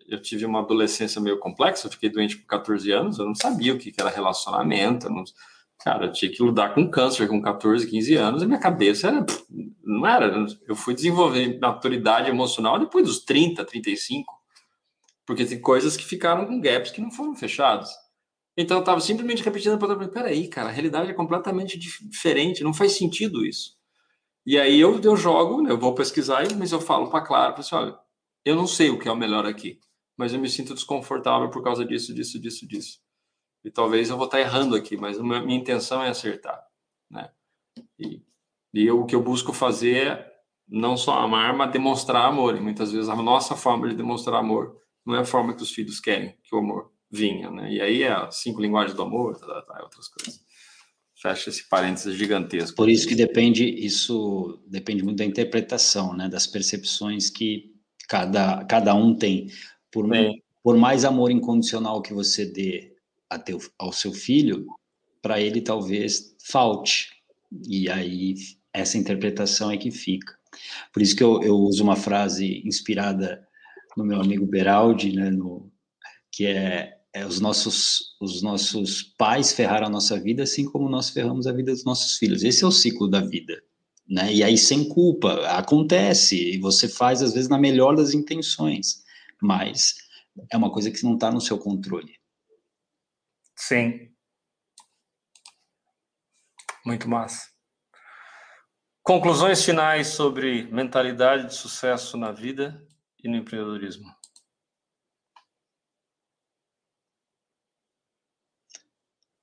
eu 0.07 0.21
tive 0.21 0.45
uma 0.45 0.59
adolescência 0.59 1.21
meio 1.21 1.39
complexa, 1.39 1.87
eu 1.87 1.91
fiquei 1.91 2.09
doente 2.09 2.37
por 2.37 2.47
14 2.47 2.91
anos, 2.91 3.19
eu 3.19 3.25
não 3.25 3.35
sabia 3.35 3.73
o 3.73 3.77
que 3.77 3.93
era 3.97 4.09
relacionamento, 4.09 5.09
não, 5.09 5.23
cara, 5.83 6.05
eu 6.05 6.11
tinha 6.11 6.31
que 6.31 6.43
lidar 6.43 6.73
com 6.73 6.89
câncer 6.89 7.27
com 7.27 7.41
14, 7.41 7.87
15 7.87 8.15
anos, 8.15 8.43
e 8.43 8.45
minha 8.45 8.59
cabeça 8.59 9.09
era, 9.09 9.25
não 9.83 10.07
era, 10.07 10.45
eu 10.67 10.75
fui 10.75 10.93
desenvolver 10.93 11.59
maturidade 11.59 12.29
emocional 12.29 12.79
depois 12.79 13.05
dos 13.05 13.19
30, 13.19 13.65
35, 13.65 14.33
porque 15.25 15.45
tem 15.45 15.59
coisas 15.59 15.97
que 15.97 16.05
ficaram 16.05 16.45
com 16.45 16.61
gaps 16.61 16.91
que 16.91 17.01
não 17.01 17.11
foram 17.11 17.35
fechados. 17.35 17.89
Então 18.55 18.77
eu 18.77 18.81
estava 18.81 19.01
simplesmente 19.01 19.43
repetindo 19.43 19.77
para 19.79 19.93
o 19.93 20.09
peraí, 20.09 20.47
cara, 20.47 20.69
a 20.69 20.71
realidade 20.71 21.09
é 21.09 21.13
completamente 21.13 21.77
diferente, 21.77 22.63
não 22.63 22.73
faz 22.73 22.93
sentido 22.93 23.45
isso. 23.45 23.75
E 24.45 24.59
aí 24.59 24.79
eu, 24.79 24.99
eu 25.01 25.15
jogo, 25.15 25.61
né, 25.61 25.71
eu 25.71 25.77
vou 25.77 25.95
pesquisar, 25.95 26.43
mas 26.57 26.71
eu 26.71 26.79
falo 26.79 27.09
para 27.09 27.21
Clara, 27.21 27.55
assim, 27.57 27.75
olha, 27.75 27.97
eu 28.45 28.55
não 28.55 28.67
sei 28.67 28.89
o 28.89 28.99
que 28.99 29.07
é 29.07 29.11
o 29.11 29.15
melhor 29.15 29.45
aqui, 29.45 29.79
mas 30.17 30.33
eu 30.33 30.39
me 30.39 30.49
sinto 30.49 30.73
desconfortável 30.73 31.49
por 31.49 31.63
causa 31.63 31.85
disso, 31.85 32.13
disso, 32.13 32.39
disso, 32.39 32.67
disso. 32.67 32.99
E 33.63 33.71
talvez 33.71 34.09
eu 34.09 34.17
vou 34.17 34.25
estar 34.25 34.39
errando 34.39 34.75
aqui, 34.75 34.97
mas 34.97 35.19
a 35.19 35.23
minha 35.23 35.57
intenção 35.57 36.03
é 36.03 36.09
acertar, 36.09 36.61
né? 37.09 37.31
E, 37.97 38.21
e 38.73 38.85
eu, 38.85 39.01
o 39.01 39.05
que 39.05 39.15
eu 39.15 39.23
busco 39.23 39.53
fazer 39.53 40.07
é 40.07 40.33
não 40.67 40.97
só 40.97 41.19
amar, 41.19 41.55
mas 41.55 41.71
demonstrar 41.71 42.25
amor. 42.25 42.55
E 42.55 42.59
muitas 42.59 42.91
vezes 42.91 43.09
a 43.09 43.15
nossa 43.15 43.55
forma 43.55 43.87
de 43.87 43.95
demonstrar 43.95 44.39
amor 44.39 44.77
não 45.05 45.15
é 45.15 45.19
a 45.19 45.25
forma 45.25 45.55
que 45.55 45.63
os 45.63 45.71
filhos 45.71 45.99
querem 45.99 46.35
que 46.43 46.55
o 46.55 46.59
amor 46.59 46.91
vinha, 47.09 47.49
né? 47.51 47.71
E 47.71 47.81
aí 47.81 48.03
é 48.03 48.31
cinco 48.31 48.61
linguagens 48.61 48.95
do 48.95 49.03
amor, 49.03 49.37
tá, 49.37 49.45
tá, 49.45 49.61
tá, 49.61 49.83
outras 49.83 50.07
coisas. 50.07 50.41
Fecha 51.15 51.49
esse 51.49 51.69
parênteses 51.69 52.15
gigantesco. 52.15 52.75
Por 52.75 52.89
isso 52.89 53.07
que 53.07 53.15
depende, 53.15 53.63
isso 53.63 54.61
depende 54.67 55.03
muito 55.03 55.19
da 55.19 55.25
interpretação, 55.25 56.13
né? 56.13 56.27
Das 56.27 56.47
percepções 56.47 57.29
que 57.29 57.72
cada, 58.07 58.63
cada 58.65 58.93
um 58.93 59.15
tem. 59.15 59.47
Por, 59.91 60.07
por 60.63 60.77
mais 60.77 61.05
amor 61.05 61.31
incondicional 61.31 62.01
que 62.01 62.13
você 62.13 62.45
dê 62.45 62.95
a 63.29 63.37
teu, 63.37 63.59
ao 63.77 63.91
seu 63.91 64.13
filho, 64.13 64.65
para 65.21 65.39
ele 65.39 65.61
talvez 65.61 66.35
falte. 66.43 67.09
E 67.67 67.89
aí 67.89 68.35
essa 68.73 68.97
interpretação 68.97 69.71
é 69.71 69.77
que 69.77 69.91
fica. 69.91 70.33
Por 70.91 71.01
isso 71.01 71.15
que 71.15 71.23
eu, 71.23 71.41
eu 71.41 71.55
uso 71.55 71.83
uma 71.83 71.95
frase 71.95 72.61
inspirada 72.65 73.47
no 73.95 74.03
meu 74.03 74.19
amigo 74.19 74.45
Beraldi, 74.45 75.13
né, 75.13 75.29
no, 75.29 75.71
que 76.31 76.45
é, 76.45 76.97
é, 77.13 77.25
os, 77.25 77.39
nossos, 77.39 78.15
os 78.19 78.41
nossos 78.41 79.03
pais 79.03 79.53
ferraram 79.53 79.87
a 79.87 79.89
nossa 79.89 80.19
vida, 80.19 80.43
assim 80.43 80.65
como 80.65 80.89
nós 80.89 81.09
ferramos 81.09 81.45
a 81.45 81.51
vida 81.51 81.71
dos 81.71 81.85
nossos 81.85 82.17
filhos. 82.17 82.43
Esse 82.43 82.63
é 82.63 82.67
o 82.67 82.71
ciclo 82.71 83.07
da 83.07 83.21
vida. 83.21 83.61
Né? 84.07 84.33
E 84.33 84.43
aí, 84.43 84.57
sem 84.57 84.87
culpa, 84.89 85.47
acontece, 85.57 86.35
e 86.35 86.57
você 86.59 86.87
faz, 86.87 87.21
às 87.21 87.33
vezes, 87.33 87.49
na 87.49 87.57
melhor 87.57 87.95
das 87.95 88.13
intenções, 88.13 89.03
mas 89.41 89.95
é 90.51 90.57
uma 90.57 90.71
coisa 90.71 90.91
que 90.91 91.03
não 91.03 91.15
está 91.15 91.31
no 91.31 91.41
seu 91.41 91.57
controle. 91.57 92.19
Sim. 93.55 94.11
Muito 96.85 97.07
massa. 97.07 97.47
Conclusões 99.01 99.63
finais 99.63 100.07
sobre 100.07 100.63
mentalidade 100.71 101.47
de 101.47 101.55
sucesso 101.55 102.17
na 102.17 102.31
vida 102.31 102.85
e 103.23 103.29
no 103.29 103.37
empreendedorismo. 103.37 104.09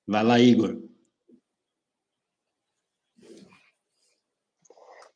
Vai 0.07 0.23
lá, 0.23 0.39
Igor. 0.39 0.90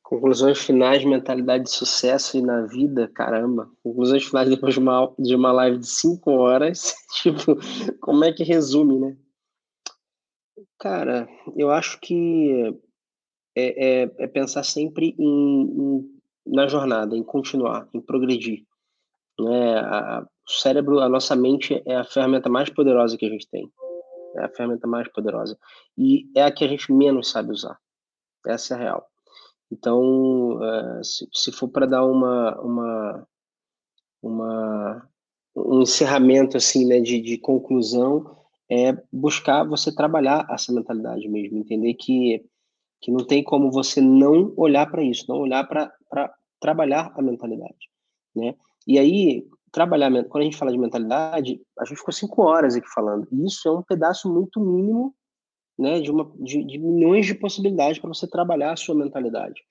Conclusões 0.05 0.59
finais, 0.59 1.03
mentalidade 1.03 1.63
de 1.63 1.71
sucesso 1.71 2.37
e 2.37 2.41
na 2.41 2.61
vida, 2.67 3.07
caramba. 3.07 3.71
Conclusões 3.81 4.23
finais 4.23 4.47
depois 4.47 4.75
de 4.75 4.79
uma, 4.79 5.11
de 5.17 5.35
uma 5.35 5.51
live 5.51 5.79
de 5.79 5.87
cinco 5.87 6.29
horas. 6.29 6.93
tipo, 7.23 7.57
como 7.99 8.23
é 8.23 8.31
que 8.31 8.43
resume, 8.43 8.99
né? 8.99 9.17
Cara, 10.77 11.27
eu 11.57 11.71
acho 11.71 11.99
que 11.99 12.79
é, 13.55 14.03
é, 14.03 14.15
é 14.19 14.27
pensar 14.27 14.61
sempre 14.61 15.15
em, 15.17 15.61
em, 15.63 16.21
na 16.45 16.67
jornada, 16.67 17.17
em 17.17 17.23
continuar, 17.23 17.89
em 17.91 17.99
progredir. 17.99 18.63
Né? 19.39 19.79
A, 19.79 20.23
o 20.47 20.51
cérebro, 20.51 20.99
a 20.99 21.09
nossa 21.09 21.35
mente 21.35 21.81
é 21.83 21.95
a 21.95 22.03
ferramenta 22.03 22.47
mais 22.47 22.69
poderosa 22.69 23.17
que 23.17 23.25
a 23.25 23.29
gente 23.29 23.49
tem. 23.49 23.67
É 24.37 24.43
a 24.43 24.49
ferramenta 24.49 24.85
mais 24.85 25.11
poderosa. 25.11 25.57
E 25.97 26.29
é 26.35 26.43
a 26.43 26.51
que 26.51 26.63
a 26.63 26.67
gente 26.67 26.93
menos 26.93 27.31
sabe 27.31 27.49
usar. 27.49 27.79
Essa 28.45 28.75
é 28.75 28.77
a 28.77 28.79
real. 28.79 29.14
Então, 29.71 30.57
uh, 30.57 31.03
se, 31.03 31.51
for 31.51 31.67
para 31.67 31.85
dar 31.85 32.05
uma, 32.05 32.59
uma, 32.61 33.27
uma, 34.21 35.09
um 35.55 35.81
encerramento 35.81 36.55
assim, 36.57 36.85
né, 36.85 36.99
de, 36.99 37.19
de 37.19 37.37
conclusão, 37.37 38.37
é 38.69 38.93
buscar 39.11 39.63
você 39.63 39.93
trabalhar 39.93 40.47
essa 40.49 40.71
mentalidade 40.71 41.27
mesmo, 41.27 41.57
entender 41.57 41.93
que, 41.95 42.43
que 43.01 43.11
não 43.11 43.25
tem 43.25 43.43
como 43.43 43.71
você 43.71 44.01
não 44.01 44.53
olhar 44.57 44.89
para 44.89 45.03
isso, 45.03 45.25
não 45.27 45.37
olhar 45.37 45.67
para 45.67 45.91
trabalhar 46.59 47.11
a 47.15 47.21
mentalidade, 47.21 47.89
né? 48.35 48.55
E 48.87 48.99
aí, 48.99 49.47
trabalhar, 49.71 50.11
quando 50.25 50.41
a 50.41 50.45
gente 50.45 50.57
fala 50.57 50.71
de 50.71 50.77
mentalidade, 50.77 51.61
a 51.79 51.85
gente 51.85 51.97
ficou 51.97 52.13
cinco 52.13 52.43
horas 52.43 52.75
aqui 52.75 52.87
falando, 52.93 53.27
isso 53.45 53.67
é 53.67 53.71
um 53.71 53.83
pedaço 53.83 54.31
muito 54.31 54.59
mínimo 54.59 55.13
né, 55.77 55.99
de, 55.99 56.09
uma, 56.11 56.31
de, 56.39 56.63
de 56.63 56.77
milhões 56.77 57.25
de 57.25 57.35
possibilidades 57.35 57.99
para 57.99 58.07
você 58.07 58.27
trabalhar 58.27 58.73
a 58.73 58.77
sua 58.77 58.95
mentalidade. 58.95 59.61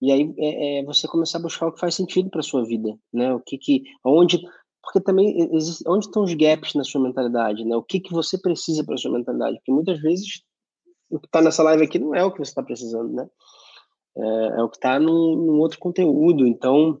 E 0.00 0.12
aí 0.12 0.34
é, 0.38 0.78
é 0.78 0.84
você 0.84 1.08
começar 1.08 1.38
a 1.38 1.42
buscar 1.42 1.66
o 1.66 1.72
que 1.72 1.80
faz 1.80 1.94
sentido 1.94 2.30
para 2.30 2.42
sua 2.42 2.64
vida, 2.64 2.96
né? 3.12 3.34
O 3.34 3.40
que 3.40 3.58
que, 3.58 3.82
onde, 4.04 4.40
porque 4.82 5.00
também 5.00 5.36
existe, 5.54 5.82
onde 5.88 6.06
estão 6.06 6.22
os 6.22 6.32
gaps 6.34 6.74
na 6.74 6.84
sua 6.84 7.02
mentalidade, 7.02 7.64
né? 7.64 7.76
O 7.76 7.82
que 7.82 7.98
que 8.00 8.12
você 8.12 8.38
precisa 8.38 8.84
para 8.84 8.96
sua 8.96 9.10
mentalidade? 9.10 9.56
Porque 9.56 9.72
muitas 9.72 10.00
vezes 10.00 10.42
o 11.10 11.18
que 11.18 11.26
está 11.26 11.42
nessa 11.42 11.62
live 11.62 11.84
aqui 11.84 11.98
não 11.98 12.14
é 12.14 12.24
o 12.24 12.30
que 12.30 12.38
você 12.38 12.50
está 12.50 12.62
precisando, 12.62 13.12
né? 13.12 13.28
É, 14.16 14.60
é, 14.60 14.62
o 14.62 14.68
que 14.68 14.76
está 14.76 14.98
num, 14.98 15.36
num, 15.36 15.58
outro 15.58 15.78
conteúdo. 15.78 16.46
Então, 16.46 17.00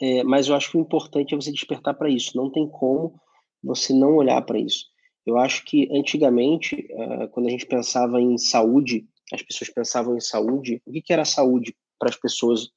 é, 0.00 0.22
mas 0.24 0.48
eu 0.48 0.54
acho 0.54 0.70
que 0.70 0.76
o 0.76 0.80
importante 0.80 1.34
é 1.34 1.36
você 1.36 1.52
despertar 1.52 1.94
para 1.94 2.10
isso. 2.10 2.36
Não 2.36 2.50
tem 2.50 2.68
como 2.68 3.14
você 3.62 3.92
não 3.92 4.16
olhar 4.16 4.40
para 4.42 4.58
isso. 4.58 4.86
Eu 5.28 5.36
acho 5.36 5.62
que 5.66 5.86
antigamente, 5.92 6.88
uh, 6.90 7.28
quando 7.28 7.48
a 7.48 7.50
gente 7.50 7.66
pensava 7.66 8.18
em 8.18 8.38
saúde, 8.38 9.06
as 9.30 9.42
pessoas 9.42 9.68
pensavam 9.68 10.16
em 10.16 10.20
saúde. 10.20 10.80
O 10.86 10.90
que, 10.90 11.12
era 11.12 11.22
saúde 11.22 11.76
para 11.98 12.08
as 12.08 12.16
pessoas 12.16 12.70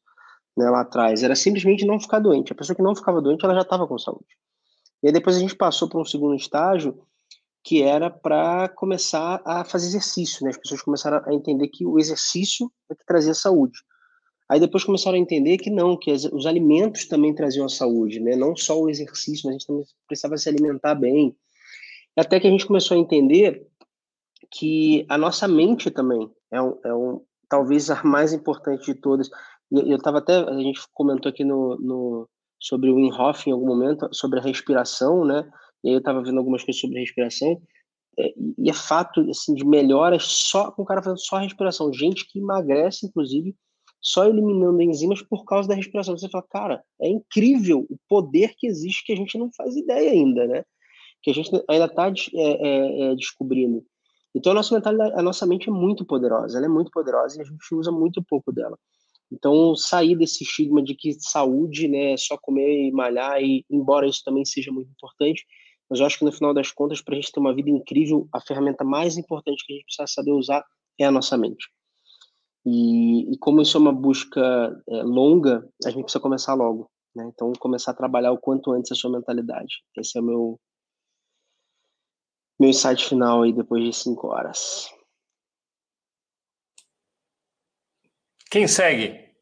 né, 0.58 0.70
lá 0.70 0.82
atrás? 0.82 1.24
Era 1.24 1.34
simplesmente 1.34 1.86
não 1.86 1.98
ficar 1.98 2.20
doente. 2.20 2.52
A 2.52 2.56
pessoa 2.56 2.76
que 2.76 2.82
não 2.82 2.94
ficava 2.94 3.22
doente, 3.22 3.46
ela 3.46 3.56
já 3.56 3.62
estava 3.62 3.88
com 3.88 3.98
saúde. 3.98 4.36
E 5.02 5.08
aí 5.08 5.14
depois 5.14 5.38
a 5.38 5.40
gente 5.40 5.56
passou 5.56 5.88
para 5.88 6.02
um 6.02 6.04
segundo 6.04 6.36
estágio, 6.36 7.02
que 7.64 7.82
era 7.82 8.10
para 8.10 8.68
começar 8.68 9.42
a 9.46 9.64
fazer 9.64 9.88
exercício. 9.88 10.44
Né? 10.44 10.50
As 10.50 10.58
pessoas 10.58 10.82
começaram 10.82 11.24
a 11.26 11.34
entender 11.34 11.70
que 11.70 11.86
o 11.86 11.98
exercício 11.98 12.70
é 12.92 12.96
que 12.96 13.06
trazia 13.06 13.34
saúde. 13.34 13.80
Aí 14.50 14.60
depois 14.60 14.84
começaram 14.84 15.16
a 15.16 15.22
entender 15.22 15.58
que 15.58 15.70
não, 15.70 15.98
que 15.98 16.12
os 16.12 16.46
alimentos 16.46 17.06
também 17.08 17.34
traziam 17.34 17.66
a 17.66 17.70
saúde, 17.70 18.20
né? 18.20 18.36
Não 18.36 18.54
só 18.54 18.78
o 18.78 18.90
exercício, 18.90 19.44
mas 19.46 19.52
a 19.52 19.52
gente 19.54 19.68
também 19.68 19.86
precisava 20.06 20.36
se 20.36 20.50
alimentar 20.50 20.94
bem, 20.94 21.34
até 22.20 22.40
que 22.40 22.48
a 22.48 22.50
gente 22.50 22.66
começou 22.66 22.96
a 22.98 23.00
entender 23.00 23.68
que 24.52 25.06
a 25.08 25.18
nossa 25.18 25.48
mente 25.48 25.90
também 25.90 26.30
é 26.52 26.62
um, 26.62 26.80
é 26.84 26.94
um 26.94 27.22
talvez 27.50 27.90
a 27.90 28.04
mais 28.04 28.34
importante 28.34 28.86
de 28.86 28.96
todas. 28.96 29.30
E 29.72 29.92
eu 29.92 29.98
estava 29.98 30.18
até, 30.18 30.38
a 30.38 30.60
gente 30.60 30.82
comentou 30.94 31.30
aqui 31.30 31.44
no, 31.44 31.78
no, 31.78 32.30
sobre 32.60 32.90
o 32.90 32.96
Wim 32.96 33.12
Hof 33.12 33.48
em 33.48 33.54
algum 33.54 33.68
momento, 33.68 34.10
sobre 34.12 34.40
a 34.40 34.44
respiração, 34.44 35.26
né? 35.26 35.50
E 35.84 35.90
aí 35.90 35.96
eu 35.96 36.00
estava 36.00 36.22
vendo 36.22 36.38
algumas 36.38 36.64
coisas 36.64 36.80
sobre 36.80 37.00
respiração. 37.00 37.62
É, 38.20 38.34
e 38.58 38.70
é 38.70 38.74
fato, 38.74 39.22
assim, 39.30 39.54
de 39.54 39.66
melhoras 39.66 40.24
só 40.24 40.72
com 40.72 40.84
o 40.84 40.86
cara 40.86 41.02
fazendo 41.02 41.20
só 41.20 41.38
respiração. 41.38 41.94
Gente 41.94 42.28
que 42.30 42.40
emagrece, 42.40 43.06
inclusive, 43.06 43.56
só 44.02 44.26
eliminando 44.26 44.82
enzimas 44.82 45.22
por 45.22 45.46
causa 45.46 45.70
da 45.70 45.76
respiração. 45.76 46.18
Você 46.18 46.30
fala, 46.30 46.46
cara, 46.50 46.84
é 47.02 47.08
incrível 47.08 47.86
o 47.90 47.98
poder 48.10 48.54
que 48.58 48.68
existe 48.68 49.06
que 49.06 49.14
a 49.14 49.16
gente 49.16 49.38
não 49.38 49.50
faz 49.56 49.76
ideia 49.76 50.12
ainda, 50.12 50.46
né? 50.48 50.64
Que 51.22 51.32
a 51.32 51.34
gente 51.34 51.50
ainda 51.68 51.86
está 51.86 52.08
é, 52.08 52.12
é, 52.34 53.02
é, 53.12 53.16
descobrindo. 53.16 53.86
Então, 54.34 54.52
a 54.54 54.56
nossa 54.56 54.74
mentalidade, 54.74 55.14
a 55.16 55.22
nossa 55.22 55.46
mente 55.46 55.70
é 55.70 55.72
muito 55.72 56.06
poderosa, 56.06 56.58
ela 56.58 56.66
é 56.66 56.70
muito 56.70 56.90
poderosa 56.92 57.38
e 57.38 57.42
a 57.42 57.44
gente 57.44 57.76
usa 57.76 57.92
muito 57.92 58.24
pouco 58.24 58.52
dela. 58.52 58.78
Então, 59.32 59.76
sair 59.76 60.16
desse 60.16 60.44
estigma 60.44 60.82
de 60.82 60.96
que 60.96 61.14
saúde 61.14 61.88
né, 61.88 62.14
é 62.14 62.18
só 62.18 62.38
comer 62.38 62.88
e 62.88 62.92
malhar, 62.92 63.42
e 63.42 63.66
embora 63.70 64.08
isso 64.08 64.22
também 64.24 64.44
seja 64.44 64.72
muito 64.72 64.90
importante, 64.92 65.46
mas 65.90 66.00
eu 66.00 66.06
acho 66.06 66.20
que 66.20 66.26
no 66.26 66.32
final 66.32 66.54
das 66.54 66.72
contas, 66.72 67.02
para 67.02 67.16
a 67.16 67.20
gente 67.20 67.32
ter 67.32 67.40
uma 67.40 67.54
vida 67.54 67.70
incrível, 67.70 68.28
a 68.34 68.40
ferramenta 68.42 68.84
mais 68.84 69.18
importante 69.18 69.66
que 69.66 69.74
a 69.74 69.76
gente 69.76 69.86
precisa 69.86 70.08
saber 70.08 70.32
usar 70.32 70.64
é 70.98 71.06
a 71.06 71.12
nossa 71.12 71.38
mente. 71.38 71.68
E, 72.66 73.34
e 73.34 73.38
como 73.38 73.62
isso 73.62 73.78
é 73.78 73.80
uma 73.80 73.92
busca 73.92 74.42
é, 74.90 75.04
longa, 75.04 75.68
a 75.86 75.90
gente 75.90 76.04
precisa 76.04 76.22
começar 76.22 76.54
logo. 76.54 76.90
Né? 77.16 77.30
Então, 77.34 77.52
começar 77.60 77.92
a 77.92 77.96
trabalhar 77.96 78.32
o 78.32 78.38
quanto 78.38 78.72
antes 78.72 78.92
a 78.92 78.96
sua 78.96 79.12
mentalidade. 79.12 79.84
Esse 79.98 80.18
é 80.18 80.22
o 80.22 80.24
meu, 80.24 80.60
meu 82.62 82.70
insight 82.70 83.10
final 83.10 83.42
aí 83.42 83.52
depois 83.52 83.84
de 83.84 83.92
cinco 83.92 84.28
horas. 84.28 84.88
Quem 88.52 88.68
segue? 88.68 89.34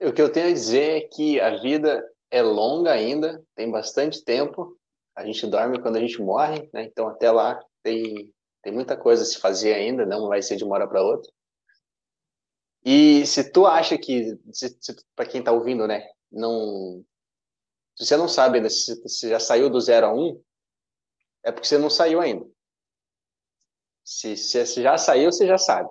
O 0.00 0.12
que 0.12 0.22
eu 0.22 0.30
tenho 0.30 0.46
a 0.46 0.52
dizer 0.52 0.90
é 0.98 1.08
que 1.08 1.40
a 1.40 1.56
vida 1.56 2.08
é 2.30 2.40
longa 2.40 2.92
ainda, 2.92 3.44
tem 3.56 3.68
bastante 3.68 4.22
tempo. 4.24 4.78
A 5.16 5.26
gente 5.26 5.44
dorme 5.48 5.82
quando 5.82 5.96
a 5.96 6.00
gente 6.00 6.22
morre, 6.22 6.70
né? 6.72 6.84
Então 6.84 7.08
até 7.08 7.28
lá 7.30 7.60
tem 7.82 8.32
tem 8.62 8.72
muita 8.72 8.96
coisa 8.96 9.22
a 9.22 9.26
se 9.26 9.38
fazer 9.38 9.74
ainda, 9.74 10.04
não 10.04 10.28
vai 10.28 10.42
ser 10.42 10.56
de 10.56 10.64
uma 10.64 10.74
hora 10.74 10.88
para 10.88 11.02
outra. 11.02 11.30
E 12.84 13.24
se 13.24 13.52
tu 13.52 13.64
acha 13.64 13.96
que, 13.96 14.36
para 15.14 15.26
quem 15.26 15.38
está 15.38 15.52
ouvindo, 15.52 15.86
né, 15.86 16.04
não, 16.32 17.04
se 17.96 18.04
você 18.04 18.16
não 18.16 18.28
sabe 18.28 18.58
ainda 18.58 18.68
se 18.68 19.00
você 19.00 19.30
já 19.30 19.40
saiu 19.40 19.70
do 19.70 19.80
zero 19.80 20.06
a 20.06 20.14
um, 20.14 20.42
é 21.42 21.50
porque 21.50 21.66
você 21.66 21.78
não 21.78 21.88
saiu 21.88 22.20
ainda. 22.20 22.46
Se, 24.04 24.36
se 24.36 24.64
você 24.64 24.82
já 24.82 24.98
saiu, 24.98 25.32
você 25.32 25.46
já 25.46 25.56
sabe. 25.56 25.88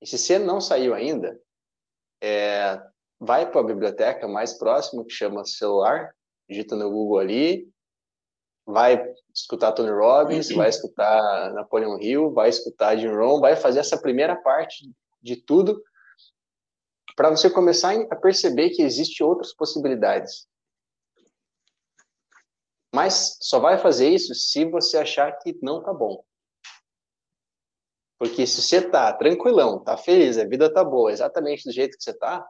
E 0.00 0.06
se 0.06 0.18
você 0.18 0.38
não 0.38 0.60
saiu 0.60 0.94
ainda, 0.94 1.40
é, 2.20 2.82
vai 3.20 3.48
para 3.48 3.60
a 3.60 3.64
biblioteca 3.64 4.26
mais 4.26 4.54
próxima, 4.54 5.04
que 5.04 5.12
chama 5.12 5.44
celular, 5.44 6.12
digita 6.48 6.74
no 6.74 6.90
Google 6.90 7.20
ali, 7.20 7.72
vai 8.66 9.14
escutar 9.32 9.72
Tony 9.72 9.90
Robbins, 9.90 10.50
vai 10.50 10.68
escutar 10.70 11.52
Napoleon 11.52 11.98
Hill, 12.00 12.32
vai 12.32 12.48
escutar 12.48 12.96
Jim 12.96 13.14
Rohn, 13.14 13.40
vai 13.40 13.54
fazer 13.54 13.78
essa 13.78 14.00
primeira 14.00 14.34
parte 14.36 14.90
de 15.22 15.36
tudo 15.36 15.80
para 17.14 17.30
você 17.30 17.48
começar 17.48 17.94
a 18.10 18.16
perceber 18.16 18.70
que 18.70 18.82
existem 18.82 19.24
outras 19.24 19.54
possibilidades. 19.54 20.48
Mas 22.94 23.38
só 23.40 23.58
vai 23.58 23.78
fazer 23.78 24.08
isso 24.10 24.34
se 24.34 24.64
você 24.64 24.98
achar 24.98 25.32
que 25.38 25.58
não 25.62 25.82
tá 25.82 25.92
bom. 25.92 26.22
Porque 28.18 28.46
se 28.46 28.62
você 28.62 28.80
tá 28.80 29.12
tranquilão, 29.12 29.82
tá 29.82 29.96
feliz, 29.96 30.38
a 30.38 30.44
vida 30.44 30.72
tá 30.72 30.84
boa, 30.84 31.10
exatamente 31.10 31.64
do 31.64 31.72
jeito 31.72 31.96
que 31.96 32.04
você 32.04 32.16
tá, 32.16 32.46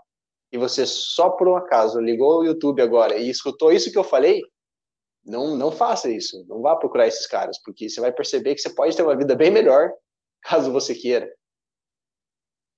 e 0.52 0.58
você 0.58 0.84
só 0.84 1.30
por 1.30 1.48
um 1.48 1.56
acaso 1.56 1.98
ligou 1.98 2.40
o 2.40 2.44
YouTube 2.44 2.82
agora 2.82 3.16
e 3.16 3.30
escutou 3.30 3.72
isso 3.72 3.90
que 3.90 3.96
eu 3.96 4.04
falei, 4.04 4.42
não, 5.24 5.56
não 5.56 5.70
faça 5.70 6.10
isso. 6.10 6.44
Não 6.46 6.60
vá 6.60 6.76
procurar 6.76 7.06
esses 7.06 7.26
caras, 7.26 7.58
porque 7.62 7.88
você 7.88 8.00
vai 8.00 8.12
perceber 8.12 8.54
que 8.54 8.60
você 8.60 8.74
pode 8.74 8.96
ter 8.96 9.02
uma 9.02 9.16
vida 9.16 9.34
bem 9.34 9.50
melhor 9.50 9.92
caso 10.42 10.72
você 10.72 10.94
queira. 10.94 11.32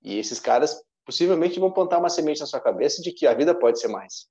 E 0.02 0.18
esses 0.18 0.38
caras 0.38 0.80
possivelmente 1.04 1.58
vão 1.58 1.72
plantar 1.72 1.98
uma 1.98 2.10
semente 2.10 2.40
na 2.40 2.46
sua 2.46 2.60
cabeça 2.60 3.02
de 3.02 3.12
que 3.12 3.26
a 3.26 3.34
vida 3.34 3.58
pode 3.58 3.80
ser 3.80 3.88
mais. 3.88 4.28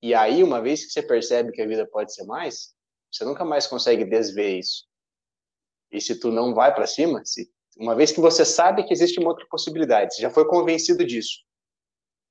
E 0.00 0.14
aí, 0.14 0.44
uma 0.44 0.62
vez 0.62 0.84
que 0.84 0.92
você 0.92 1.02
percebe 1.02 1.52
que 1.52 1.60
a 1.60 1.66
vida 1.66 1.86
pode 1.86 2.14
ser 2.14 2.24
mais, 2.24 2.74
você 3.10 3.24
nunca 3.24 3.44
mais 3.44 3.66
consegue 3.66 4.04
desver 4.04 4.58
isso. 4.58 4.86
E 5.90 6.00
se 6.00 6.18
tu 6.20 6.30
não 6.30 6.54
vai 6.54 6.74
para 6.74 6.86
cima, 6.86 7.24
se, 7.24 7.50
uma 7.76 7.94
vez 7.94 8.12
que 8.12 8.20
você 8.20 8.44
sabe 8.44 8.84
que 8.84 8.92
existe 8.92 9.18
uma 9.18 9.30
outra 9.30 9.46
possibilidade, 9.48 10.14
você 10.14 10.22
já 10.22 10.30
foi 10.30 10.46
convencido 10.46 11.04
disso, 11.04 11.38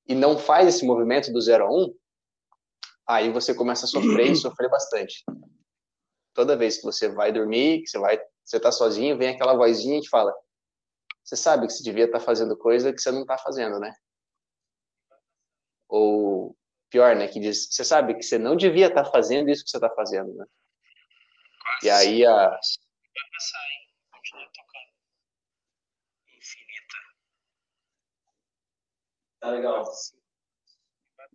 e 0.07 0.15
não 0.15 0.37
faz 0.37 0.67
esse 0.67 0.85
movimento 0.85 1.31
do 1.31 1.41
zero 1.41 1.65
a 1.65 1.71
um, 1.71 1.93
aí 3.05 3.31
você 3.31 3.53
começa 3.53 3.85
a 3.85 3.89
sofrer 3.89 4.31
e 4.31 4.35
sofrer 4.37 4.69
bastante. 4.69 5.23
Toda 6.33 6.55
vez 6.55 6.77
que 6.77 6.83
você 6.83 7.09
vai 7.09 7.31
dormir, 7.31 7.81
que 7.81 7.89
você 7.89 7.99
vai, 7.99 8.19
você 8.45 8.59
tá 8.59 8.71
sozinho, 8.71 9.17
vem 9.17 9.29
aquela 9.29 9.55
vozinha 9.55 9.99
que 9.99 10.07
fala: 10.07 10.33
"Você 11.23 11.35
sabe 11.35 11.67
que 11.67 11.73
você 11.73 11.83
devia 11.83 12.05
estar 12.05 12.19
tá 12.19 12.25
fazendo 12.25 12.55
coisa 12.55 12.93
que 12.93 13.01
você 13.01 13.11
não 13.11 13.21
está 13.21 13.37
fazendo, 13.37 13.79
né?" 13.79 13.93
Ou 15.89 16.56
pior, 16.89 17.15
né, 17.15 17.27
que 17.27 17.39
diz: 17.39 17.67
"Você 17.69 17.83
sabe 17.83 18.15
que 18.15 18.23
você 18.23 18.37
não 18.37 18.55
devia 18.55 18.87
estar 18.87 19.03
tá 19.03 19.11
fazendo 19.11 19.49
isso 19.49 19.63
que 19.63 19.69
você 19.69 19.77
está 19.77 19.89
fazendo, 19.89 20.33
né?" 20.35 20.45
E 21.83 21.89
aí 21.89 22.25
a 22.25 22.59
Tá 29.39 29.51
legal. 29.51 29.83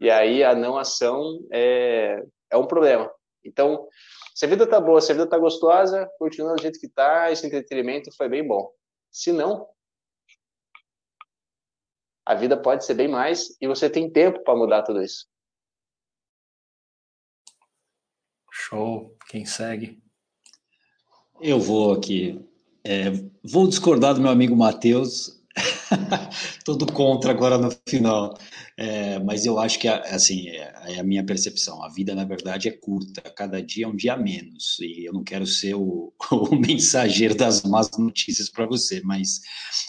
E 0.00 0.10
aí 0.10 0.42
a 0.42 0.54
não 0.54 0.76
ação 0.76 1.38
é, 1.52 2.22
é 2.50 2.56
um 2.56 2.66
problema. 2.66 3.10
Então, 3.44 3.88
se 4.34 4.44
a 4.44 4.48
vida 4.48 4.66
tá 4.66 4.80
boa, 4.80 5.00
se 5.00 5.10
a 5.12 5.14
vida 5.14 5.28
tá 5.28 5.38
gostosa, 5.38 6.08
continua 6.18 6.54
do 6.54 6.62
jeito 6.62 6.78
que 6.78 6.88
tá, 6.88 7.30
esse 7.30 7.46
entretenimento 7.46 8.14
foi 8.16 8.28
bem 8.28 8.46
bom. 8.46 8.70
Se 9.10 9.32
não, 9.32 9.68
a 12.24 12.34
vida 12.34 12.60
pode 12.60 12.84
ser 12.84 12.94
bem 12.94 13.08
mais 13.08 13.56
e 13.60 13.66
você 13.66 13.90
tem 13.90 14.10
tempo 14.10 14.42
para 14.44 14.56
mudar 14.56 14.82
tudo 14.82 15.02
isso. 15.02 15.26
Show. 18.72 19.14
Quem 19.28 19.44
segue? 19.44 19.98
Eu 21.42 21.60
vou 21.60 21.92
aqui. 21.92 22.40
É, 22.82 23.12
vou 23.44 23.68
discordar 23.68 24.14
do 24.14 24.22
meu 24.22 24.30
amigo 24.30 24.56
Matheus. 24.56 25.42
Todo 26.64 26.90
contra 26.90 27.32
agora 27.32 27.58
no 27.58 27.70
final. 27.86 28.34
É, 28.78 29.18
mas 29.18 29.44
eu 29.44 29.58
acho 29.58 29.78
que, 29.78 29.86
assim, 29.86 30.48
é, 30.48 30.72
é, 30.86 30.98
a 30.98 31.02
minha 31.02 31.22
percepção. 31.22 31.84
A 31.84 31.90
vida, 31.90 32.14
na 32.14 32.24
verdade, 32.24 32.66
é 32.66 32.70
curta. 32.70 33.20
Cada 33.36 33.62
dia 33.62 33.84
é 33.84 33.88
um 33.88 33.94
dia 33.94 34.16
menos. 34.16 34.78
E 34.80 35.04
eu 35.04 35.12
não 35.12 35.22
quero 35.22 35.46
ser 35.46 35.74
o, 35.74 36.10
o 36.32 36.56
mensageiro 36.56 37.34
das 37.34 37.62
más 37.64 37.90
notícias 37.98 38.48
para 38.48 38.64
você, 38.64 39.02
mas 39.04 39.42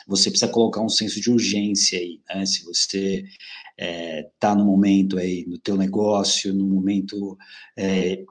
você 0.06 0.30
precisa 0.30 0.52
colocar 0.52 0.82
um 0.82 0.90
senso 0.90 1.22
de 1.22 1.32
urgência 1.32 1.98
aí, 1.98 2.20
né? 2.28 2.46
Se 2.46 2.66
você 2.66 3.20
está 3.20 3.32
é, 3.78 4.30
tá 4.38 4.54
no 4.54 4.66
momento 4.66 5.18
aí, 5.18 5.46
no 5.48 5.58
teu 5.58 5.78
negócio, 5.78 6.54
no 6.54 6.66
momento... 6.66 7.38
É, 7.78 8.26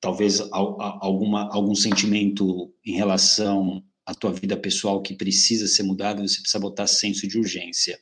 talvez 0.00 0.40
alguma, 0.50 1.48
algum 1.52 1.74
sentimento 1.74 2.72
em 2.84 2.92
relação 2.92 3.82
à 4.04 4.14
tua 4.14 4.32
vida 4.32 4.56
pessoal 4.56 5.02
que 5.02 5.14
precisa 5.14 5.66
ser 5.66 5.82
mudado, 5.82 6.26
você 6.26 6.40
precisa 6.40 6.60
botar 6.60 6.86
senso 6.86 7.26
de 7.26 7.38
urgência. 7.38 7.98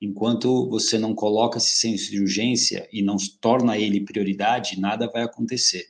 Enquanto 0.00 0.68
você 0.68 0.98
não 0.98 1.14
coloca 1.14 1.58
esse 1.58 1.76
senso 1.76 2.10
de 2.10 2.20
urgência 2.20 2.86
e 2.92 3.02
não 3.02 3.16
torna 3.40 3.78
ele 3.78 4.04
prioridade, 4.04 4.78
nada 4.78 5.10
vai 5.10 5.22
acontecer. 5.22 5.86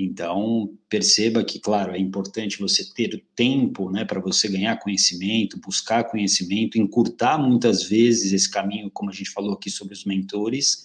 Então, 0.00 0.72
perceba 0.88 1.42
que, 1.42 1.58
claro, 1.58 1.92
é 1.92 1.98
importante 1.98 2.60
você 2.60 2.84
ter 2.94 3.24
tempo 3.34 3.90
né, 3.90 4.04
para 4.04 4.20
você 4.20 4.46
ganhar 4.46 4.78
conhecimento, 4.78 5.58
buscar 5.58 6.04
conhecimento, 6.04 6.78
encurtar 6.78 7.36
muitas 7.36 7.82
vezes 7.82 8.32
esse 8.32 8.48
caminho, 8.48 8.90
como 8.92 9.10
a 9.10 9.12
gente 9.12 9.30
falou 9.30 9.54
aqui 9.54 9.68
sobre 9.68 9.94
os 9.94 10.04
mentores, 10.04 10.84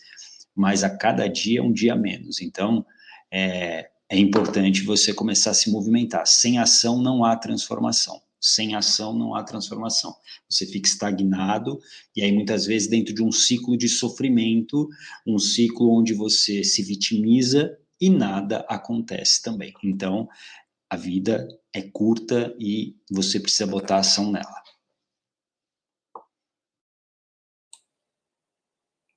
mas 0.56 0.84
a 0.84 0.90
cada 0.90 1.28
dia 1.28 1.62
um 1.62 1.72
dia 1.72 1.96
menos. 1.96 2.42
Então, 2.42 2.84
é, 3.32 3.90
é 4.10 4.18
importante 4.18 4.84
você 4.84 5.14
começar 5.14 5.52
a 5.52 5.54
se 5.54 5.72
movimentar. 5.72 6.26
Sem 6.28 6.60
ação 6.60 7.02
não 7.02 7.24
há 7.24 7.36
transformação. 7.36 8.22
Sem 8.40 8.76
ação 8.76 9.14
não 9.14 9.36
há 9.36 9.44
transformação. 9.44 10.14
Você 10.50 10.66
fica 10.66 10.88
estagnado 10.88 11.80
e 12.16 12.22
aí 12.22 12.32
muitas 12.32 12.66
vezes 12.66 12.90
dentro 12.90 13.14
de 13.14 13.24
um 13.24 13.32
ciclo 13.32 13.78
de 13.78 13.88
sofrimento, 13.88 14.90
um 15.26 15.40
ciclo 15.40 15.98
onde 15.98 16.14
você 16.14 16.64
se 16.64 16.84
vitimiza 16.84 17.78
e 18.00 18.10
nada 18.10 18.66
acontece 18.68 19.42
também. 19.42 19.74
Então, 19.84 20.28
a 20.90 20.98
vida 20.98 21.48
é 21.74 21.82
curta 21.82 22.56
e 22.60 22.96
você 23.10 23.40
precisa 23.40 23.66
botar 23.66 23.98
ação 23.98 24.32
nela. 24.32 24.62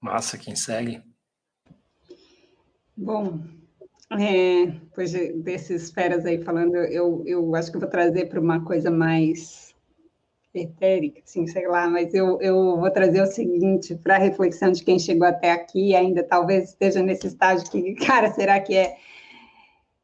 Massa, 0.00 0.38
quem 0.38 0.54
segue? 0.54 1.02
Bom, 2.96 3.44
é, 4.12 4.72
pois 4.94 5.12
desses 5.42 5.90
feras 5.90 6.24
aí 6.24 6.42
falando, 6.42 6.76
eu, 6.76 7.22
eu 7.26 7.54
acho 7.56 7.70
que 7.70 7.76
eu 7.76 7.80
vou 7.80 7.90
trazer 7.90 8.28
para 8.28 8.40
uma 8.40 8.64
coisa 8.64 8.90
mais 8.90 9.74
etérica, 10.54 11.20
assim, 11.24 11.46
sei 11.46 11.66
lá, 11.66 11.88
mas 11.88 12.14
eu, 12.14 12.40
eu 12.40 12.78
vou 12.78 12.90
trazer 12.90 13.20
o 13.20 13.26
seguinte, 13.26 13.94
para 13.96 14.16
reflexão 14.16 14.72
de 14.72 14.82
quem 14.84 14.98
chegou 14.98 15.26
até 15.26 15.50
aqui 15.52 15.90
e 15.90 15.96
ainda 15.96 16.22
talvez 16.22 16.70
esteja 16.70 17.02
nesse 17.02 17.26
estágio 17.26 17.70
que, 17.70 17.94
cara, 18.06 18.32
será 18.32 18.60
que 18.60 18.74
é? 18.74 18.96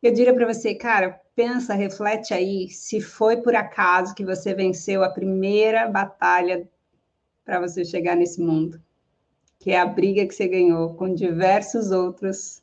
Eu 0.02 0.12
diria 0.12 0.34
para 0.34 0.52
você, 0.52 0.74
cara, 0.74 1.20
pensa, 1.34 1.74
reflete 1.74 2.34
aí, 2.34 2.68
se 2.68 3.00
foi 3.00 3.38
por 3.38 3.54
acaso 3.54 4.14
que 4.14 4.24
você 4.24 4.52
venceu 4.52 5.02
a 5.02 5.10
primeira 5.10 5.88
batalha 5.88 6.68
para 7.44 7.60
você 7.60 7.84
chegar 7.84 8.16
nesse 8.16 8.40
mundo, 8.40 8.80
que 9.58 9.70
é 9.70 9.78
a 9.78 9.86
briga 9.86 10.26
que 10.26 10.34
você 10.34 10.48
ganhou 10.48 10.94
com 10.94 11.14
diversos 11.14 11.92
outros 11.92 12.61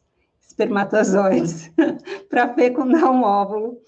espermatozoides 0.49 1.71
para 2.27 2.53
fecundar 2.53 3.09
um 3.09 3.23
óvulo 3.23 3.81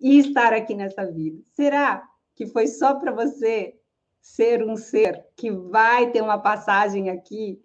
e 0.00 0.18
estar 0.18 0.52
aqui 0.52 0.74
nessa 0.74 1.04
vida. 1.06 1.42
Será 1.52 2.06
que 2.34 2.46
foi 2.46 2.66
só 2.66 2.94
para 2.94 3.12
você 3.12 3.74
ser 4.20 4.62
um 4.62 4.76
ser 4.76 5.24
que 5.36 5.50
vai 5.50 6.10
ter 6.10 6.22
uma 6.22 6.38
passagem 6.38 7.10
aqui 7.10 7.60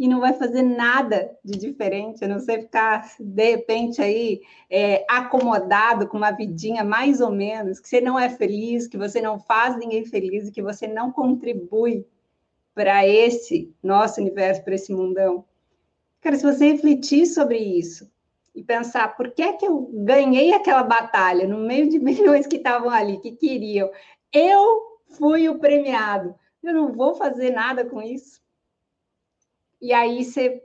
e 0.00 0.08
não 0.08 0.18
vai 0.18 0.32
fazer 0.32 0.62
nada 0.62 1.30
de 1.44 1.58
diferente, 1.58 2.24
a 2.24 2.28
não 2.28 2.40
ser 2.40 2.62
ficar, 2.62 3.06
de 3.20 3.50
repente, 3.50 4.00
aí 4.00 4.40
é, 4.70 5.04
acomodado 5.06 6.08
com 6.08 6.16
uma 6.16 6.30
vidinha 6.30 6.82
mais 6.82 7.20
ou 7.20 7.30
menos, 7.30 7.78
que 7.78 7.86
você 7.86 8.00
não 8.00 8.18
é 8.18 8.30
feliz, 8.30 8.88
que 8.88 8.96
você 8.96 9.20
não 9.20 9.38
faz 9.38 9.76
ninguém 9.76 10.06
feliz 10.06 10.48
e 10.48 10.52
que 10.52 10.62
você 10.62 10.88
não 10.88 11.12
contribui 11.12 12.06
para 12.74 13.06
esse 13.06 13.70
nosso 13.82 14.22
universo, 14.22 14.64
para 14.64 14.74
esse 14.74 14.90
mundão. 14.90 15.44
Cara, 16.20 16.36
se 16.36 16.42
você 16.42 16.72
refletir 16.72 17.26
sobre 17.26 17.58
isso 17.58 18.10
e 18.54 18.62
pensar 18.62 19.16
por 19.16 19.30
que 19.30 19.42
é 19.42 19.52
que 19.52 19.66
eu 19.66 19.90
ganhei 19.92 20.52
aquela 20.52 20.82
batalha 20.82 21.46
no 21.46 21.58
meio 21.58 21.88
de 21.88 21.98
milhões 22.00 22.46
que 22.46 22.56
estavam 22.56 22.90
ali, 22.90 23.18
que 23.18 23.32
queriam, 23.32 23.90
eu 24.32 24.98
fui 25.18 25.48
o 25.48 25.58
premiado, 25.58 26.34
eu 26.62 26.74
não 26.74 26.92
vou 26.92 27.14
fazer 27.14 27.50
nada 27.50 27.84
com 27.84 28.02
isso 28.02 28.40
e 29.80 29.92
aí 29.92 30.24
você 30.24 30.62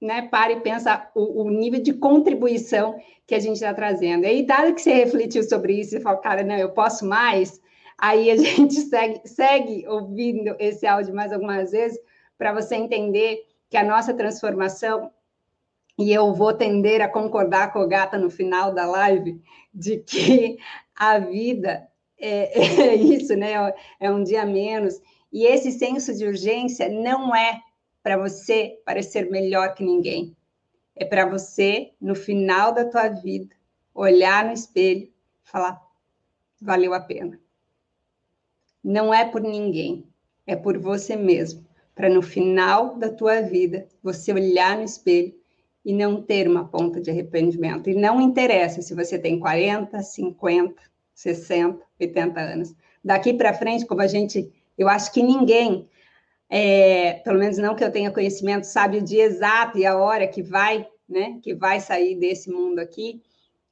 né, 0.00 0.22
para 0.22 0.52
e 0.52 0.60
pensa 0.60 1.10
o, 1.14 1.42
o, 1.42 1.50
nível 1.50 1.80
de 1.80 1.92
contribuição 1.92 2.98
que 3.26 3.34
a 3.34 3.38
gente 3.38 3.56
está 3.56 3.72
trazendo. 3.74 4.24
E 4.24 4.28
aí, 4.28 4.46
dado 4.46 4.74
que 4.74 4.80
você 4.80 4.92
refletiu 4.92 5.42
sobre 5.42 5.74
isso 5.74 5.96
e 5.96 6.00
falou, 6.00 6.20
cara, 6.20 6.42
não, 6.42 6.56
eu 6.56 6.70
posso 6.70 7.06
mais, 7.06 7.60
aí 7.98 8.30
a 8.30 8.36
gente 8.36 8.74
segue, 8.74 9.20
segue 9.26 9.86
ouvindo 9.86 10.56
esse 10.58 10.86
áudio 10.86 11.14
mais 11.14 11.32
algumas 11.32 11.70
vezes 11.70 11.98
para 12.38 12.52
você 12.52 12.76
entender 12.76 13.46
que 13.70 13.76
a 13.76 13.84
nossa 13.84 14.12
transformação, 14.12 15.10
e 15.96 16.12
eu 16.12 16.34
vou 16.34 16.52
tender 16.52 17.00
a 17.00 17.08
concordar 17.08 17.72
com 17.72 17.80
o 17.80 17.88
Gata 17.88 18.18
no 18.18 18.28
final 18.28 18.74
da 18.74 18.84
live, 18.84 19.40
de 19.72 19.98
que 19.98 20.58
a 20.94 21.18
vida 21.18 21.88
é, 22.18 22.60
é 22.82 22.94
isso, 22.96 23.34
né? 23.36 23.52
É 23.98 24.10
um 24.10 24.22
dia 24.22 24.44
menos. 24.44 25.00
E 25.32 25.46
esse 25.46 25.70
senso 25.70 26.14
de 26.14 26.26
urgência 26.26 26.88
não 26.88 27.34
é 27.34 27.62
para 28.02 28.16
você 28.16 28.80
parecer 28.84 29.30
melhor 29.30 29.74
que 29.74 29.84
ninguém. 29.84 30.36
É 30.96 31.04
para 31.04 31.24
você, 31.24 31.92
no 32.00 32.14
final 32.14 32.74
da 32.74 32.84
tua 32.84 33.08
vida, 33.08 33.54
olhar 33.94 34.44
no 34.44 34.52
espelho 34.52 35.10
falar: 35.50 35.80
valeu 36.60 36.94
a 36.94 37.00
pena. 37.00 37.38
Não 38.82 39.12
é 39.12 39.24
por 39.28 39.42
ninguém, 39.42 40.06
é 40.46 40.56
por 40.56 40.78
você 40.78 41.16
mesmo. 41.16 41.66
Para 42.00 42.08
no 42.08 42.22
final 42.22 42.96
da 42.96 43.10
tua 43.10 43.42
vida, 43.42 43.86
você 44.02 44.32
olhar 44.32 44.78
no 44.78 44.84
espelho 44.84 45.34
e 45.84 45.92
não 45.92 46.22
ter 46.22 46.48
uma 46.48 46.66
ponta 46.66 46.98
de 46.98 47.10
arrependimento. 47.10 47.90
E 47.90 47.94
não 47.94 48.22
interessa 48.22 48.80
se 48.80 48.94
você 48.94 49.18
tem 49.18 49.38
40, 49.38 50.02
50, 50.02 50.82
60, 51.14 51.84
80 52.00 52.40
anos. 52.40 52.74
Daqui 53.04 53.34
para 53.34 53.52
frente, 53.52 53.84
como 53.84 54.00
a 54.00 54.06
gente, 54.06 54.50
eu 54.78 54.88
acho 54.88 55.12
que 55.12 55.22
ninguém 55.22 55.86
é, 56.48 57.20
pelo 57.22 57.38
menos 57.38 57.58
não 57.58 57.74
que 57.74 57.84
eu 57.84 57.92
tenha 57.92 58.10
conhecimento, 58.10 58.64
sabe 58.64 58.96
o 58.96 59.02
dia 59.02 59.24
exato 59.24 59.76
e 59.76 59.84
a 59.84 59.98
hora 59.98 60.26
que 60.26 60.42
vai, 60.42 60.88
né, 61.06 61.38
que 61.42 61.54
vai 61.54 61.80
sair 61.80 62.16
desse 62.16 62.50
mundo 62.50 62.78
aqui. 62.78 63.22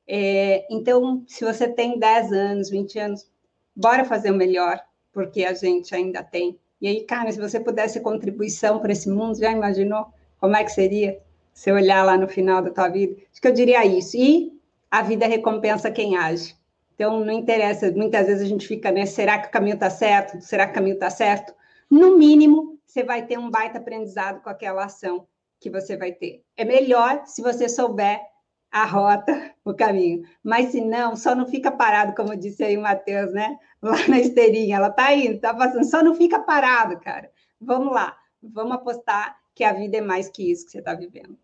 É, 0.06 0.66
então, 0.70 1.24
se 1.26 1.46
você 1.46 1.66
tem 1.66 1.98
10 1.98 2.30
anos, 2.30 2.68
20 2.68 2.98
anos, 2.98 3.26
bora 3.74 4.04
fazer 4.04 4.30
o 4.30 4.36
melhor, 4.36 4.78
porque 5.12 5.44
a 5.44 5.54
gente 5.54 5.94
ainda 5.94 6.22
tem. 6.22 6.58
E 6.80 6.88
aí, 6.88 7.04
cara, 7.04 7.30
se 7.32 7.40
você 7.40 7.58
pudesse 7.58 8.00
contribuição 8.00 8.78
para 8.78 8.92
esse 8.92 9.08
mundo, 9.08 9.38
já 9.38 9.50
imaginou 9.50 10.06
como 10.38 10.56
é 10.56 10.64
que 10.64 10.70
seria 10.70 11.18
se 11.52 11.72
olhar 11.72 12.04
lá 12.04 12.16
no 12.16 12.28
final 12.28 12.62
da 12.62 12.70
tua 12.70 12.88
vida? 12.88 13.16
Acho 13.32 13.40
que 13.40 13.48
eu 13.48 13.52
diria 13.52 13.84
isso. 13.84 14.16
E 14.16 14.52
a 14.90 15.02
vida 15.02 15.26
recompensa 15.26 15.90
quem 15.90 16.16
age. 16.16 16.54
Então, 16.94 17.20
não 17.24 17.32
interessa, 17.32 17.90
muitas 17.92 18.26
vezes 18.26 18.42
a 18.42 18.46
gente 18.46 18.66
fica, 18.66 18.90
né? 18.90 19.06
Será 19.06 19.38
que 19.38 19.48
o 19.48 19.50
caminho 19.50 19.74
está 19.74 19.90
certo? 19.90 20.40
Será 20.40 20.66
que 20.66 20.72
o 20.72 20.74
caminho 20.74 20.94
está 20.94 21.10
certo? 21.10 21.54
no 21.90 22.18
mínimo, 22.18 22.78
você 22.84 23.02
vai 23.02 23.24
ter 23.24 23.38
um 23.38 23.50
baita 23.50 23.78
aprendizado 23.78 24.42
com 24.42 24.50
aquela 24.50 24.84
ação 24.84 25.26
que 25.60 25.70
você 25.70 25.96
vai 25.96 26.12
ter. 26.12 26.42
É 26.56 26.64
melhor 26.64 27.22
se 27.26 27.42
você 27.42 27.68
souber 27.68 28.20
a 28.70 28.84
rota, 28.84 29.54
o 29.64 29.74
caminho. 29.74 30.22
Mas 30.42 30.70
se 30.72 30.80
não, 30.80 31.16
só 31.16 31.34
não 31.34 31.46
fica 31.46 31.70
parado, 31.70 32.14
como 32.14 32.36
disse 32.36 32.62
aí 32.62 32.76
o 32.76 32.82
Matheus, 32.82 33.32
né? 33.32 33.58
Lá 33.82 33.96
na 34.08 34.18
esteirinha, 34.18 34.76
ela 34.76 34.90
tá 34.90 35.12
indo, 35.14 35.40
tá 35.40 35.54
passando, 35.54 35.84
só 35.84 36.02
não 36.02 36.14
fica 36.14 36.40
parado, 36.40 36.98
cara. 37.00 37.30
Vamos 37.60 37.92
lá, 37.92 38.16
vamos 38.42 38.72
apostar 38.72 39.36
que 39.54 39.64
a 39.64 39.72
vida 39.72 39.98
é 39.98 40.00
mais 40.00 40.28
que 40.28 40.50
isso 40.50 40.66
que 40.66 40.72
você 40.72 40.78
está 40.78 40.94
vivendo. 40.94 41.38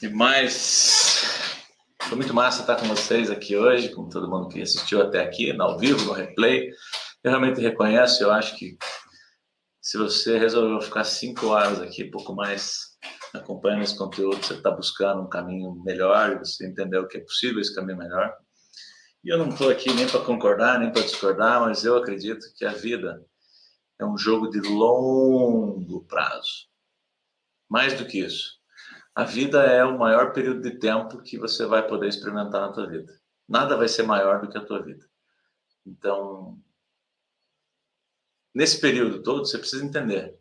Demais. 0.00 1.62
Foi 2.02 2.16
muito 2.16 2.34
massa 2.34 2.60
estar 2.60 2.76
com 2.76 2.86
vocês 2.86 3.30
aqui 3.30 3.56
hoje, 3.56 3.88
com 3.94 4.08
todo 4.08 4.28
mundo 4.28 4.48
que 4.48 4.60
assistiu 4.60 5.00
até 5.00 5.22
aqui, 5.22 5.58
ao 5.58 5.78
vivo, 5.78 6.04
no 6.04 6.12
replay. 6.12 6.68
Eu 7.22 7.30
realmente 7.30 7.60
reconheço, 7.60 8.22
eu 8.22 8.30
acho 8.30 8.56
que 8.56 8.76
se 9.80 9.96
você 9.96 10.38
resolveu 10.38 10.80
ficar 10.80 11.04
cinco 11.04 11.46
horas 11.46 11.80
aqui, 11.80 12.04
pouco 12.04 12.34
mais, 12.34 12.93
acompanhando 13.34 13.82
esse 13.82 13.98
conteúdo, 13.98 14.44
você 14.44 14.54
está 14.54 14.70
buscando 14.70 15.22
um 15.22 15.28
caminho 15.28 15.74
melhor, 15.82 16.38
você 16.38 16.66
entendeu 16.66 17.06
que 17.06 17.18
é 17.18 17.20
possível 17.20 17.60
esse 17.60 17.74
caminho 17.74 17.98
melhor. 17.98 18.32
E 19.24 19.32
eu 19.32 19.38
não 19.38 19.48
estou 19.48 19.70
aqui 19.70 19.92
nem 19.92 20.06
para 20.06 20.24
concordar, 20.24 20.78
nem 20.78 20.92
para 20.92 21.02
discordar, 21.02 21.60
mas 21.60 21.84
eu 21.84 21.96
acredito 21.96 22.46
que 22.56 22.64
a 22.64 22.72
vida 22.72 23.24
é 23.98 24.04
um 24.04 24.16
jogo 24.16 24.48
de 24.48 24.60
longo 24.60 26.04
prazo. 26.04 26.68
Mais 27.68 27.94
do 27.94 28.06
que 28.06 28.20
isso. 28.20 28.58
A 29.14 29.24
vida 29.24 29.62
é 29.64 29.84
o 29.84 29.98
maior 29.98 30.32
período 30.32 30.60
de 30.60 30.78
tempo 30.78 31.22
que 31.22 31.38
você 31.38 31.66
vai 31.66 31.86
poder 31.86 32.08
experimentar 32.08 32.60
na 32.60 32.72
tua 32.72 32.86
vida. 32.86 33.12
Nada 33.48 33.76
vai 33.76 33.88
ser 33.88 34.02
maior 34.02 34.40
do 34.40 34.48
que 34.48 34.58
a 34.58 34.64
tua 34.64 34.82
vida. 34.82 35.04
Então, 35.86 36.58
nesse 38.54 38.80
período 38.80 39.22
todo, 39.22 39.46
você 39.46 39.58
precisa 39.58 39.84
entender 39.84 40.38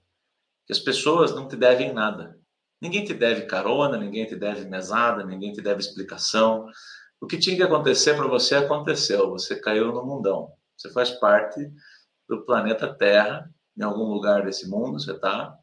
que 0.65 0.73
as 0.73 0.79
pessoas 0.79 1.33
não 1.33 1.47
te 1.47 1.55
devem 1.55 1.93
nada. 1.93 2.39
Ninguém 2.83 3.05
te 3.05 3.13
deve 3.13 3.43
carona, 3.43 3.97
ninguém 3.97 4.25
te 4.25 4.35
deve 4.35 4.65
mesada, 4.65 5.23
ninguém 5.23 5.53
te 5.53 5.61
deve 5.61 5.79
explicação. 5.79 6.67
O 7.21 7.25
que 7.25 7.37
tinha 7.37 7.55
que 7.55 7.63
acontecer 7.63 8.13
para 8.13 8.27
você 8.27 8.55
aconteceu. 8.55 9.29
Você 9.29 9.55
caiu 9.55 9.93
no 9.93 10.05
mundão. 10.05 10.51
Você 10.75 10.91
faz 10.91 11.11
parte 11.11 11.71
do 12.27 12.43
planeta 12.43 12.93
Terra, 12.93 13.49
em 13.77 13.83
algum 13.83 14.03
lugar 14.11 14.43
desse 14.43 14.69
mundo 14.69 14.99
você 14.99 15.13
está, 15.13 15.57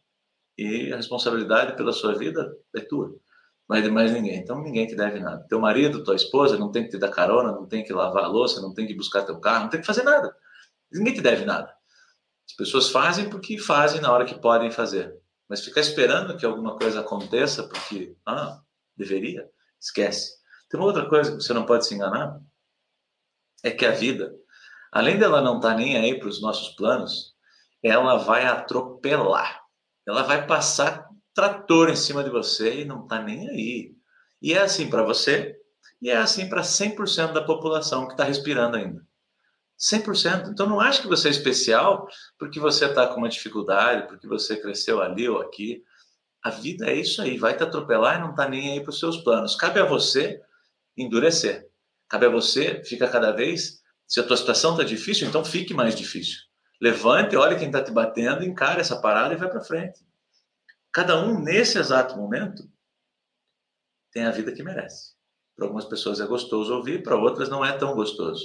e 0.56 0.90
a 0.90 0.96
responsabilidade 0.96 1.76
pela 1.76 1.92
sua 1.92 2.14
vida 2.14 2.56
é 2.74 2.80
tua. 2.80 3.14
Não 3.68 3.76
é 3.76 3.82
de 3.82 3.90
mais 3.90 4.12
ninguém. 4.12 4.38
Então 4.38 4.62
ninguém 4.62 4.86
te 4.86 4.96
deve 4.96 5.20
nada. 5.20 5.44
Teu 5.46 5.60
marido, 5.60 6.02
tua 6.02 6.16
esposa 6.16 6.56
não 6.56 6.72
tem 6.72 6.84
que 6.84 6.88
te 6.88 6.98
dar 6.98 7.10
carona, 7.10 7.52
não 7.52 7.66
tem 7.66 7.84
que 7.84 7.92
lavar 7.92 8.24
a 8.24 8.28
louça, 8.28 8.62
não 8.62 8.72
tem 8.72 8.86
que 8.86 8.94
buscar 8.94 9.26
teu 9.26 9.38
carro, 9.38 9.64
não 9.64 9.70
tem 9.70 9.82
que 9.82 9.86
fazer 9.86 10.04
nada. 10.04 10.34
Ninguém 10.90 11.12
te 11.12 11.20
deve 11.20 11.44
nada. 11.44 11.70
As 12.48 12.56
pessoas 12.56 12.88
fazem 12.88 13.28
porque 13.28 13.58
fazem 13.58 14.00
na 14.00 14.10
hora 14.10 14.24
que 14.24 14.40
podem 14.40 14.70
fazer. 14.70 15.20
Mas 15.50 15.64
ficar 15.64 15.80
esperando 15.80 16.36
que 16.36 16.46
alguma 16.46 16.78
coisa 16.78 17.00
aconteça 17.00 17.64
porque, 17.64 18.16
ah, 18.24 18.60
deveria, 18.96 19.50
esquece. 19.80 20.38
Tem 20.68 20.78
uma 20.78 20.86
outra 20.86 21.08
coisa 21.08 21.36
que 21.36 21.42
você 21.42 21.52
não 21.52 21.66
pode 21.66 21.88
se 21.88 21.92
enganar, 21.92 22.40
é 23.64 23.72
que 23.72 23.84
a 23.84 23.90
vida, 23.90 24.32
além 24.92 25.18
dela 25.18 25.42
não 25.42 25.56
estar 25.56 25.70
tá 25.70 25.74
nem 25.74 25.98
aí 25.98 26.16
para 26.16 26.28
os 26.28 26.40
nossos 26.40 26.76
planos, 26.76 27.34
ela 27.82 28.16
vai 28.16 28.46
atropelar. 28.46 29.60
Ela 30.06 30.22
vai 30.22 30.46
passar 30.46 31.08
trator 31.34 31.90
em 31.90 31.96
cima 31.96 32.22
de 32.22 32.30
você 32.30 32.82
e 32.82 32.84
não 32.84 33.02
está 33.02 33.20
nem 33.20 33.48
aí. 33.50 33.96
E 34.40 34.54
é 34.54 34.60
assim 34.60 34.88
para 34.88 35.02
você, 35.02 35.56
e 36.00 36.10
é 36.10 36.16
assim 36.16 36.48
para 36.48 36.62
100% 36.62 37.32
da 37.32 37.42
população 37.42 38.06
que 38.06 38.12
está 38.12 38.22
respirando 38.22 38.76
ainda. 38.76 39.04
100%. 39.80 40.50
Então 40.50 40.68
não 40.68 40.78
acho 40.78 41.00
que 41.00 41.08
você 41.08 41.28
é 41.28 41.30
especial 41.30 42.06
porque 42.38 42.60
você 42.60 42.84
está 42.84 43.06
com 43.06 43.16
uma 43.16 43.28
dificuldade, 43.28 44.06
porque 44.08 44.26
você 44.26 44.56
cresceu 44.56 45.00
ali 45.00 45.28
ou 45.28 45.40
aqui. 45.40 45.82
A 46.42 46.50
vida 46.50 46.86
é 46.86 46.94
isso 46.94 47.20
aí, 47.22 47.38
vai 47.38 47.56
te 47.56 47.62
atropelar 47.62 48.16
e 48.16 48.20
não 48.20 48.30
está 48.30 48.48
nem 48.48 48.72
aí 48.72 48.80
para 48.80 48.90
os 48.90 48.98
seus 48.98 49.18
planos. 49.18 49.56
Cabe 49.56 49.80
a 49.80 49.84
você 49.84 50.40
endurecer. 50.96 51.68
Cabe 52.08 52.26
a 52.26 52.30
você, 52.30 52.82
fica 52.84 53.08
cada 53.08 53.32
vez. 53.32 53.80
Se 54.06 54.20
a 54.20 54.22
tua 54.22 54.36
situação 54.36 54.72
está 54.72 54.84
difícil, 54.84 55.28
então 55.28 55.44
fique 55.44 55.72
mais 55.72 55.94
difícil. 55.94 56.38
Levante, 56.80 57.36
olha 57.36 57.58
quem 57.58 57.68
está 57.68 57.82
te 57.82 57.92
batendo, 57.92 58.44
encara 58.44 58.80
essa 58.80 59.00
parada 59.00 59.34
e 59.34 59.36
vai 59.36 59.48
para 59.48 59.60
frente. 59.60 60.04
Cada 60.92 61.22
um, 61.22 61.40
nesse 61.40 61.78
exato 61.78 62.16
momento, 62.16 62.68
tem 64.10 64.24
a 64.24 64.30
vida 64.30 64.50
que 64.50 64.62
merece. 64.62 65.14
Para 65.54 65.66
algumas 65.66 65.84
pessoas 65.84 66.20
é 66.20 66.26
gostoso 66.26 66.74
ouvir, 66.74 67.02
para 67.02 67.16
outras 67.16 67.48
não 67.48 67.64
é 67.64 67.72
tão 67.76 67.94
gostoso. 67.94 68.44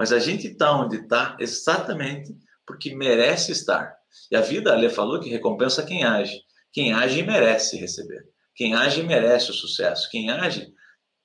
Mas 0.00 0.14
a 0.14 0.18
gente 0.18 0.46
está 0.46 0.72
onde 0.72 0.96
está 0.96 1.36
exatamente 1.38 2.34
porque 2.66 2.94
merece 2.94 3.52
estar. 3.52 3.94
E 4.30 4.34
a 4.34 4.40
vida, 4.40 4.74
a 4.74 4.88
falou 4.88 5.20
que 5.20 5.28
recompensa 5.28 5.84
quem 5.84 6.04
age. 6.04 6.40
Quem 6.72 6.94
age 6.94 7.22
merece 7.22 7.76
receber. 7.76 8.26
Quem 8.54 8.74
age 8.74 9.02
merece 9.02 9.50
o 9.50 9.52
sucesso. 9.52 10.08
Quem 10.10 10.30
age 10.30 10.72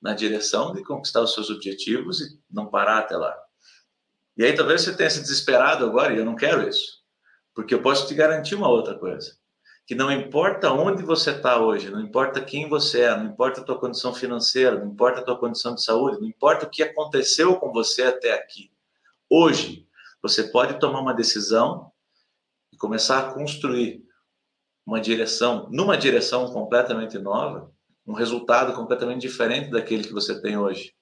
na 0.02 0.12
direção 0.12 0.74
de 0.74 0.84
conquistar 0.84 1.22
os 1.22 1.32
seus 1.32 1.48
objetivos 1.48 2.20
e 2.20 2.38
não 2.50 2.66
parar 2.66 2.98
até 2.98 3.16
lá. 3.16 3.34
E 4.36 4.44
aí 4.44 4.54
talvez 4.54 4.82
você 4.82 4.94
tenha 4.94 5.08
se 5.08 5.22
desesperado 5.22 5.86
agora, 5.86 6.12
e 6.12 6.18
eu 6.18 6.26
não 6.26 6.36
quero 6.36 6.68
isso. 6.68 6.98
Porque 7.54 7.72
eu 7.72 7.80
posso 7.80 8.06
te 8.06 8.12
garantir 8.14 8.56
uma 8.56 8.68
outra 8.68 8.94
coisa 8.98 9.38
que 9.86 9.94
não 9.94 10.10
importa 10.10 10.72
onde 10.72 11.04
você 11.04 11.30
está 11.30 11.60
hoje, 11.60 11.90
não 11.90 12.00
importa 12.00 12.44
quem 12.44 12.68
você 12.68 13.02
é, 13.02 13.16
não 13.16 13.26
importa 13.26 13.60
a 13.60 13.64
tua 13.64 13.78
condição 13.78 14.12
financeira, 14.12 14.80
não 14.80 14.88
importa 14.88 15.20
a 15.20 15.24
tua 15.24 15.38
condição 15.38 15.76
de 15.76 15.82
saúde, 15.84 16.20
não 16.20 16.26
importa 16.26 16.66
o 16.66 16.70
que 16.70 16.82
aconteceu 16.82 17.56
com 17.56 17.72
você 17.72 18.02
até 18.02 18.32
aqui. 18.32 18.72
Hoje, 19.30 19.86
você 20.20 20.42
pode 20.42 20.80
tomar 20.80 21.00
uma 21.00 21.14
decisão 21.14 21.92
e 22.72 22.76
começar 22.76 23.20
a 23.20 23.32
construir 23.32 24.04
uma 24.84 25.00
direção, 25.00 25.68
numa 25.70 25.96
direção 25.96 26.52
completamente 26.52 27.16
nova, 27.16 27.72
um 28.04 28.12
resultado 28.12 28.72
completamente 28.74 29.20
diferente 29.20 29.70
daquele 29.70 30.02
que 30.02 30.12
você 30.12 30.40
tem 30.40 30.58
hoje. 30.58 30.94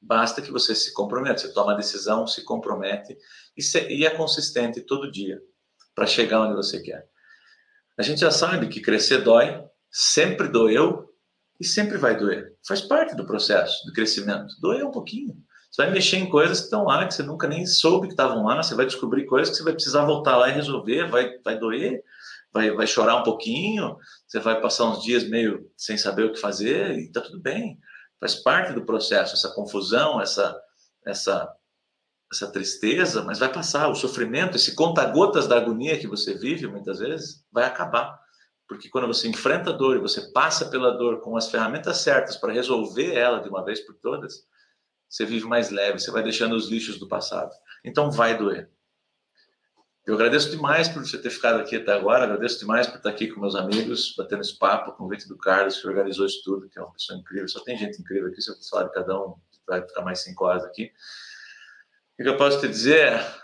Basta 0.00 0.42
que 0.42 0.50
você 0.50 0.74
se 0.74 0.92
comprometa, 0.92 1.38
você 1.38 1.52
toma 1.52 1.72
a 1.72 1.76
decisão, 1.76 2.26
se 2.26 2.44
compromete 2.44 3.16
e, 3.56 3.62
se, 3.62 3.88
e 3.88 4.04
é 4.04 4.10
consistente 4.10 4.80
todo 4.80 5.10
dia 5.10 5.40
para 5.94 6.06
chegar 6.06 6.40
onde 6.40 6.54
você 6.54 6.82
quer. 6.82 7.08
A 7.96 8.02
gente 8.02 8.20
já 8.20 8.30
sabe 8.30 8.68
que 8.68 8.80
crescer 8.80 9.18
dói, 9.22 9.64
sempre 9.90 10.48
doeu 10.48 11.08
e 11.60 11.64
sempre 11.64 11.96
vai 11.96 12.16
doer. 12.16 12.56
Faz 12.66 12.80
parte 12.80 13.14
do 13.14 13.26
processo 13.26 13.86
do 13.86 13.92
crescimento. 13.92 14.54
Doer 14.60 14.84
um 14.84 14.90
pouquinho. 14.90 15.36
Você 15.70 15.82
vai 15.82 15.90
mexer 15.90 16.16
em 16.16 16.28
coisas 16.28 16.58
que 16.58 16.64
estão 16.64 16.84
lá, 16.84 17.06
que 17.06 17.14
você 17.14 17.22
nunca 17.22 17.48
nem 17.48 17.66
soube 17.66 18.06
que 18.06 18.12
estavam 18.12 18.44
lá. 18.44 18.62
Você 18.62 18.74
vai 18.74 18.86
descobrir 18.86 19.26
coisas 19.26 19.50
que 19.50 19.56
você 19.56 19.64
vai 19.64 19.72
precisar 19.72 20.04
voltar 20.04 20.36
lá 20.36 20.48
e 20.48 20.52
resolver. 20.52 21.08
Vai, 21.08 21.38
vai 21.44 21.58
doer, 21.58 22.02
vai, 22.52 22.70
vai 22.70 22.86
chorar 22.86 23.16
um 23.16 23.22
pouquinho. 23.22 23.96
Você 24.26 24.40
vai 24.40 24.60
passar 24.60 24.84
uns 24.84 25.02
dias 25.02 25.28
meio 25.28 25.70
sem 25.76 25.96
saber 25.96 26.24
o 26.24 26.32
que 26.32 26.40
fazer 26.40 26.98
e 26.98 27.10
tá 27.10 27.20
tudo 27.20 27.40
bem. 27.40 27.78
Faz 28.20 28.36
parte 28.36 28.72
do 28.72 28.84
processo 28.84 29.34
essa 29.34 29.50
confusão, 29.50 30.20
essa 30.20 30.56
essa 31.06 31.52
essa 32.34 32.50
tristeza, 32.50 33.22
mas 33.22 33.38
vai 33.38 33.52
passar. 33.52 33.88
O 33.88 33.94
sofrimento, 33.94 34.56
esse 34.56 34.74
conta-gotas 34.74 35.46
da 35.46 35.56
agonia 35.56 35.98
que 35.98 36.06
você 36.06 36.34
vive 36.34 36.66
muitas 36.66 36.98
vezes, 36.98 37.44
vai 37.50 37.64
acabar. 37.64 38.18
Porque 38.68 38.88
quando 38.88 39.06
você 39.06 39.28
enfrenta 39.28 39.70
a 39.70 39.72
dor 39.72 39.96
e 39.96 40.00
você 40.00 40.32
passa 40.32 40.66
pela 40.66 40.90
dor 40.92 41.20
com 41.20 41.36
as 41.36 41.50
ferramentas 41.50 41.98
certas 41.98 42.36
para 42.36 42.52
resolver 42.52 43.14
ela 43.14 43.40
de 43.40 43.48
uma 43.48 43.64
vez 43.64 43.80
por 43.80 43.94
todas, 43.96 44.46
você 45.08 45.24
vive 45.24 45.46
mais 45.46 45.70
leve, 45.70 46.00
você 46.00 46.10
vai 46.10 46.22
deixando 46.22 46.56
os 46.56 46.68
lixos 46.68 46.98
do 46.98 47.06
passado. 47.06 47.50
Então 47.84 48.10
vai 48.10 48.36
doer. 48.36 48.70
Eu 50.06 50.14
agradeço 50.14 50.50
demais 50.50 50.86
por 50.86 51.04
você 51.04 51.16
ter 51.16 51.30
ficado 51.30 51.60
aqui 51.60 51.76
até 51.76 51.92
agora, 51.92 52.24
agradeço 52.24 52.58
demais 52.58 52.86
por 52.86 52.96
estar 52.96 53.08
aqui 53.08 53.28
com 53.28 53.40
meus 53.40 53.54
amigos, 53.54 54.14
batendo 54.18 54.42
esse 54.42 54.58
papo, 54.58 54.90
o 54.90 54.94
convite 54.94 55.26
do 55.26 55.36
Carlos, 55.38 55.80
que 55.80 55.86
organizou 55.86 56.26
isso 56.26 56.42
tudo, 56.44 56.68
que 56.68 56.78
é 56.78 56.82
uma 56.82 56.92
pessoa 56.92 57.18
incrível. 57.18 57.48
Só 57.48 57.60
tem 57.60 57.78
gente 57.78 58.00
incrível 58.00 58.28
aqui, 58.28 58.42
se 58.42 58.50
eu 58.50 58.56
falar 58.68 58.84
de 58.84 58.92
cada 58.92 59.18
um, 59.18 59.34
vai 59.66 59.80
ficar 59.80 60.02
mais 60.02 60.20
cinco 60.20 60.44
horas 60.44 60.62
aqui. 60.64 60.92
O 62.16 62.22
que 62.22 62.28
eu 62.28 62.36
posso 62.36 62.60
te 62.60 62.68
dizer 62.68 63.12
é, 63.12 63.34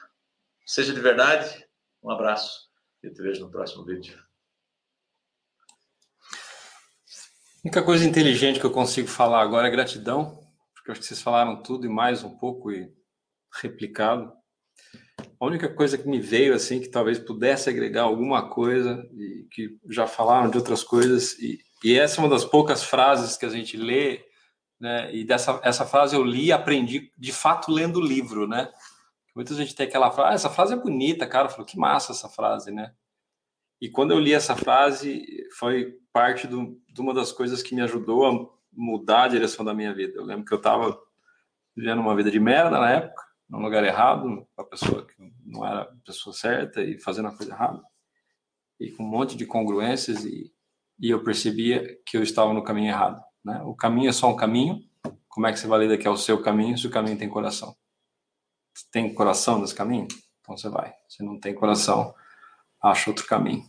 seja 0.64 0.94
de 0.94 1.00
verdade, 1.00 1.66
um 2.00 2.08
abraço 2.08 2.68
e 3.02 3.08
eu 3.08 3.12
te 3.12 3.20
vejo 3.20 3.40
no 3.40 3.50
próximo 3.50 3.84
vídeo. 3.84 4.16
A 7.56 7.62
única 7.64 7.82
coisa 7.82 8.04
inteligente 8.04 8.60
que 8.60 8.64
eu 8.64 8.70
consigo 8.70 9.08
falar 9.08 9.42
agora 9.42 9.66
é 9.66 9.70
gratidão, 9.72 10.40
porque 10.72 10.92
acho 10.92 11.00
que 11.00 11.06
vocês 11.08 11.20
falaram 11.20 11.60
tudo 11.60 11.84
e 11.84 11.88
mais 11.88 12.22
um 12.22 12.38
pouco 12.38 12.70
e 12.70 12.88
replicado. 13.60 14.32
A 15.40 15.46
única 15.46 15.68
coisa 15.68 15.98
que 15.98 16.08
me 16.08 16.20
veio 16.20 16.54
assim 16.54 16.80
que 16.80 16.88
talvez 16.88 17.18
pudesse 17.18 17.68
agregar 17.68 18.02
alguma 18.02 18.48
coisa 18.50 19.04
e 19.12 19.48
que 19.50 19.80
já 19.88 20.06
falaram 20.06 20.48
de 20.48 20.56
outras 20.56 20.84
coisas 20.84 21.32
e, 21.40 21.58
e 21.82 21.98
essa 21.98 22.20
é 22.20 22.24
uma 22.24 22.30
das 22.30 22.44
poucas 22.44 22.84
frases 22.84 23.36
que 23.36 23.44
a 23.44 23.50
gente 23.50 23.76
lê, 23.76 24.24
né? 24.80 25.14
E 25.14 25.24
dessa 25.24 25.60
essa 25.62 25.84
frase 25.84 26.16
eu 26.16 26.24
li 26.24 26.50
aprendi 26.50 27.12
de 27.16 27.32
fato 27.32 27.70
lendo 27.70 27.98
o 27.98 28.04
livro, 28.04 28.48
né? 28.48 28.72
Muita 29.34 29.54
gente 29.54 29.74
tem 29.74 29.86
aquela 29.86 30.10
frase, 30.10 30.30
ah, 30.30 30.34
essa 30.34 30.50
frase 30.50 30.72
é 30.72 30.76
bonita, 30.76 31.26
cara. 31.26 31.46
Eu 31.46 31.52
falo, 31.52 31.66
que 31.66 31.78
massa 31.78 32.12
essa 32.12 32.28
frase, 32.28 32.72
né? 32.72 32.92
E 33.80 33.88
quando 33.88 34.10
eu 34.10 34.18
li 34.18 34.32
essa 34.32 34.56
frase, 34.56 35.24
foi 35.58 35.98
parte 36.12 36.46
do, 36.46 36.78
de 36.88 37.00
uma 37.00 37.14
das 37.14 37.32
coisas 37.32 37.62
que 37.62 37.74
me 37.74 37.80
ajudou 37.82 38.26
a 38.26 38.50
mudar 38.72 39.24
a 39.24 39.28
direção 39.28 39.64
da 39.64 39.74
minha 39.74 39.94
vida. 39.94 40.14
Eu 40.16 40.24
lembro 40.24 40.44
que 40.44 40.52
eu 40.52 40.58
estava 40.58 40.98
vivendo 41.76 42.00
uma 42.00 42.14
vida 42.16 42.30
de 42.30 42.40
merda 42.40 42.78
na 42.78 42.90
época, 42.90 43.22
num 43.48 43.60
lugar 43.60 43.84
errado, 43.84 44.46
com 44.54 44.62
a 44.62 44.64
pessoa 44.64 45.06
que 45.06 45.14
não 45.44 45.64
era 45.66 45.82
a 45.82 45.96
pessoa 46.04 46.34
certa 46.34 46.82
e 46.82 46.98
fazendo 46.98 47.28
a 47.28 47.36
coisa 47.36 47.52
errada, 47.52 47.82
e 48.78 48.90
com 48.90 49.02
um 49.02 49.08
monte 49.08 49.36
de 49.36 49.46
congruências, 49.46 50.24
e, 50.24 50.52
e 50.98 51.10
eu 51.10 51.22
percebia 51.22 51.98
que 52.06 52.16
eu 52.16 52.22
estava 52.22 52.52
no 52.52 52.62
caminho 52.62 52.88
errado. 52.88 53.22
Né? 53.44 53.62
O 53.64 53.74
caminho 53.74 54.08
é 54.08 54.12
só 54.12 54.28
um 54.28 54.36
caminho. 54.36 54.82
Como 55.28 55.46
é 55.46 55.52
que 55.52 55.58
você 55.58 55.66
valida 55.66 55.96
que 55.96 56.06
é 56.06 56.10
o 56.10 56.16
seu 56.16 56.42
caminho 56.42 56.76
se 56.76 56.86
o 56.86 56.90
caminho 56.90 57.18
tem 57.18 57.28
coração? 57.28 57.74
Tem 58.90 59.12
coração 59.12 59.60
nesse 59.60 59.74
caminho? 59.74 60.08
Então 60.40 60.56
você 60.56 60.68
vai. 60.68 60.92
Se 61.08 61.22
não 61.22 61.38
tem 61.38 61.54
coração, 61.54 62.14
acha 62.82 63.10
outro 63.10 63.26
caminho. 63.26 63.64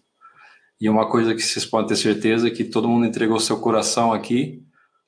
E 0.79 0.89
uma 0.89 1.07
coisa 1.07 1.35
que 1.35 1.41
vocês 1.41 1.65
podem 1.65 1.89
ter 1.89 1.95
certeza 1.95 2.47
é 2.47 2.51
que 2.51 2.63
todo 2.63 2.89
mundo 2.89 3.05
entregou 3.05 3.39
seu 3.39 3.59
coração 3.59 4.11
aqui, 4.11 4.65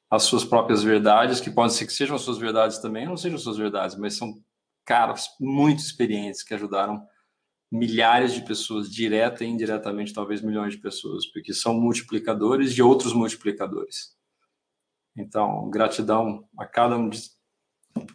as 0.10 0.24
suas 0.24 0.46
próprias 0.46 0.83
verdades, 0.83 1.40
que 1.40 1.49
podem 1.49 1.72
ser 1.72 1.88
que 1.88 1.94
sejam 1.94 2.15
as 2.15 2.22
suas 2.22 2.38
verdades 2.38 2.78
também, 2.78 3.08
não 3.08 3.17
sejam 3.17 3.40
suas 3.40 3.58
verdades, 3.58 3.97
mas 3.97 4.15
são 4.15 4.40
caras 4.85 5.29
muito 5.40 5.79
experientes 5.79 6.44
que 6.44 6.53
ajudaram 6.53 7.03
milhares 7.72 8.33
de 8.33 8.42
pessoas, 8.44 8.92
direta 8.92 9.44
e 9.44 9.47
indiretamente, 9.47 10.13
talvez 10.13 10.44
milhões 10.44 10.74
de 10.74 10.79
pessoas, 10.79 11.26
porque 11.26 11.51
são 11.53 11.74
multiplicadores 11.74 12.72
de 12.76 12.83
outros 12.83 13.13
multiplicadores. 13.13 14.15
Então, 15.17 15.69
gratidão 15.69 16.44
a 16.60 16.65
cada 16.65 16.97
um 16.97 17.10
de 17.10 17.22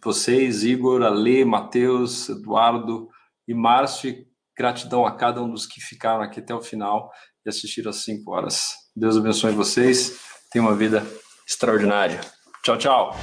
vocês, 0.03 0.63
Igor, 0.63 1.03
Ale, 1.03 1.45
Matheus, 1.45 2.29
Eduardo 2.29 3.07
e 3.47 3.53
Márcio, 3.53 4.27
Gratidão 4.59 5.05
a 5.05 5.15
cada 5.15 5.41
um 5.41 5.49
dos 5.49 5.65
que 5.65 5.79
ficaram 5.79 6.21
aqui 6.21 6.41
até 6.41 6.53
o 6.53 6.61
final 6.61 7.09
e 7.45 7.49
assistiram 7.49 7.91
às 7.91 8.03
5 8.03 8.29
horas. 8.29 8.73
Deus 8.93 9.15
abençoe 9.15 9.53
vocês. 9.53 10.19
Tenham 10.51 10.67
uma 10.67 10.75
vida 10.75 11.01
extraordinária. 11.47 12.19
Tchau, 12.61 12.77
tchau. 12.77 13.15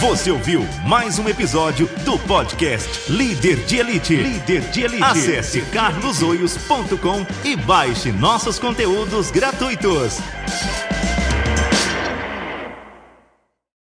Você 0.00 0.30
ouviu 0.30 0.62
mais 0.88 1.18
um 1.18 1.28
episódio 1.28 1.86
do 2.02 2.18
podcast 2.20 3.12
Líder 3.12 3.66
de 3.66 3.76
Elite. 3.76 4.16
Líder 4.16 4.62
de 4.70 4.84
Elite. 4.84 5.02
Acesse 5.02 5.60
carlosoios.com 5.70 7.26
e 7.46 7.54
baixe 7.54 8.10
nossos 8.10 8.58
conteúdos 8.58 9.30
gratuitos. 9.30 10.18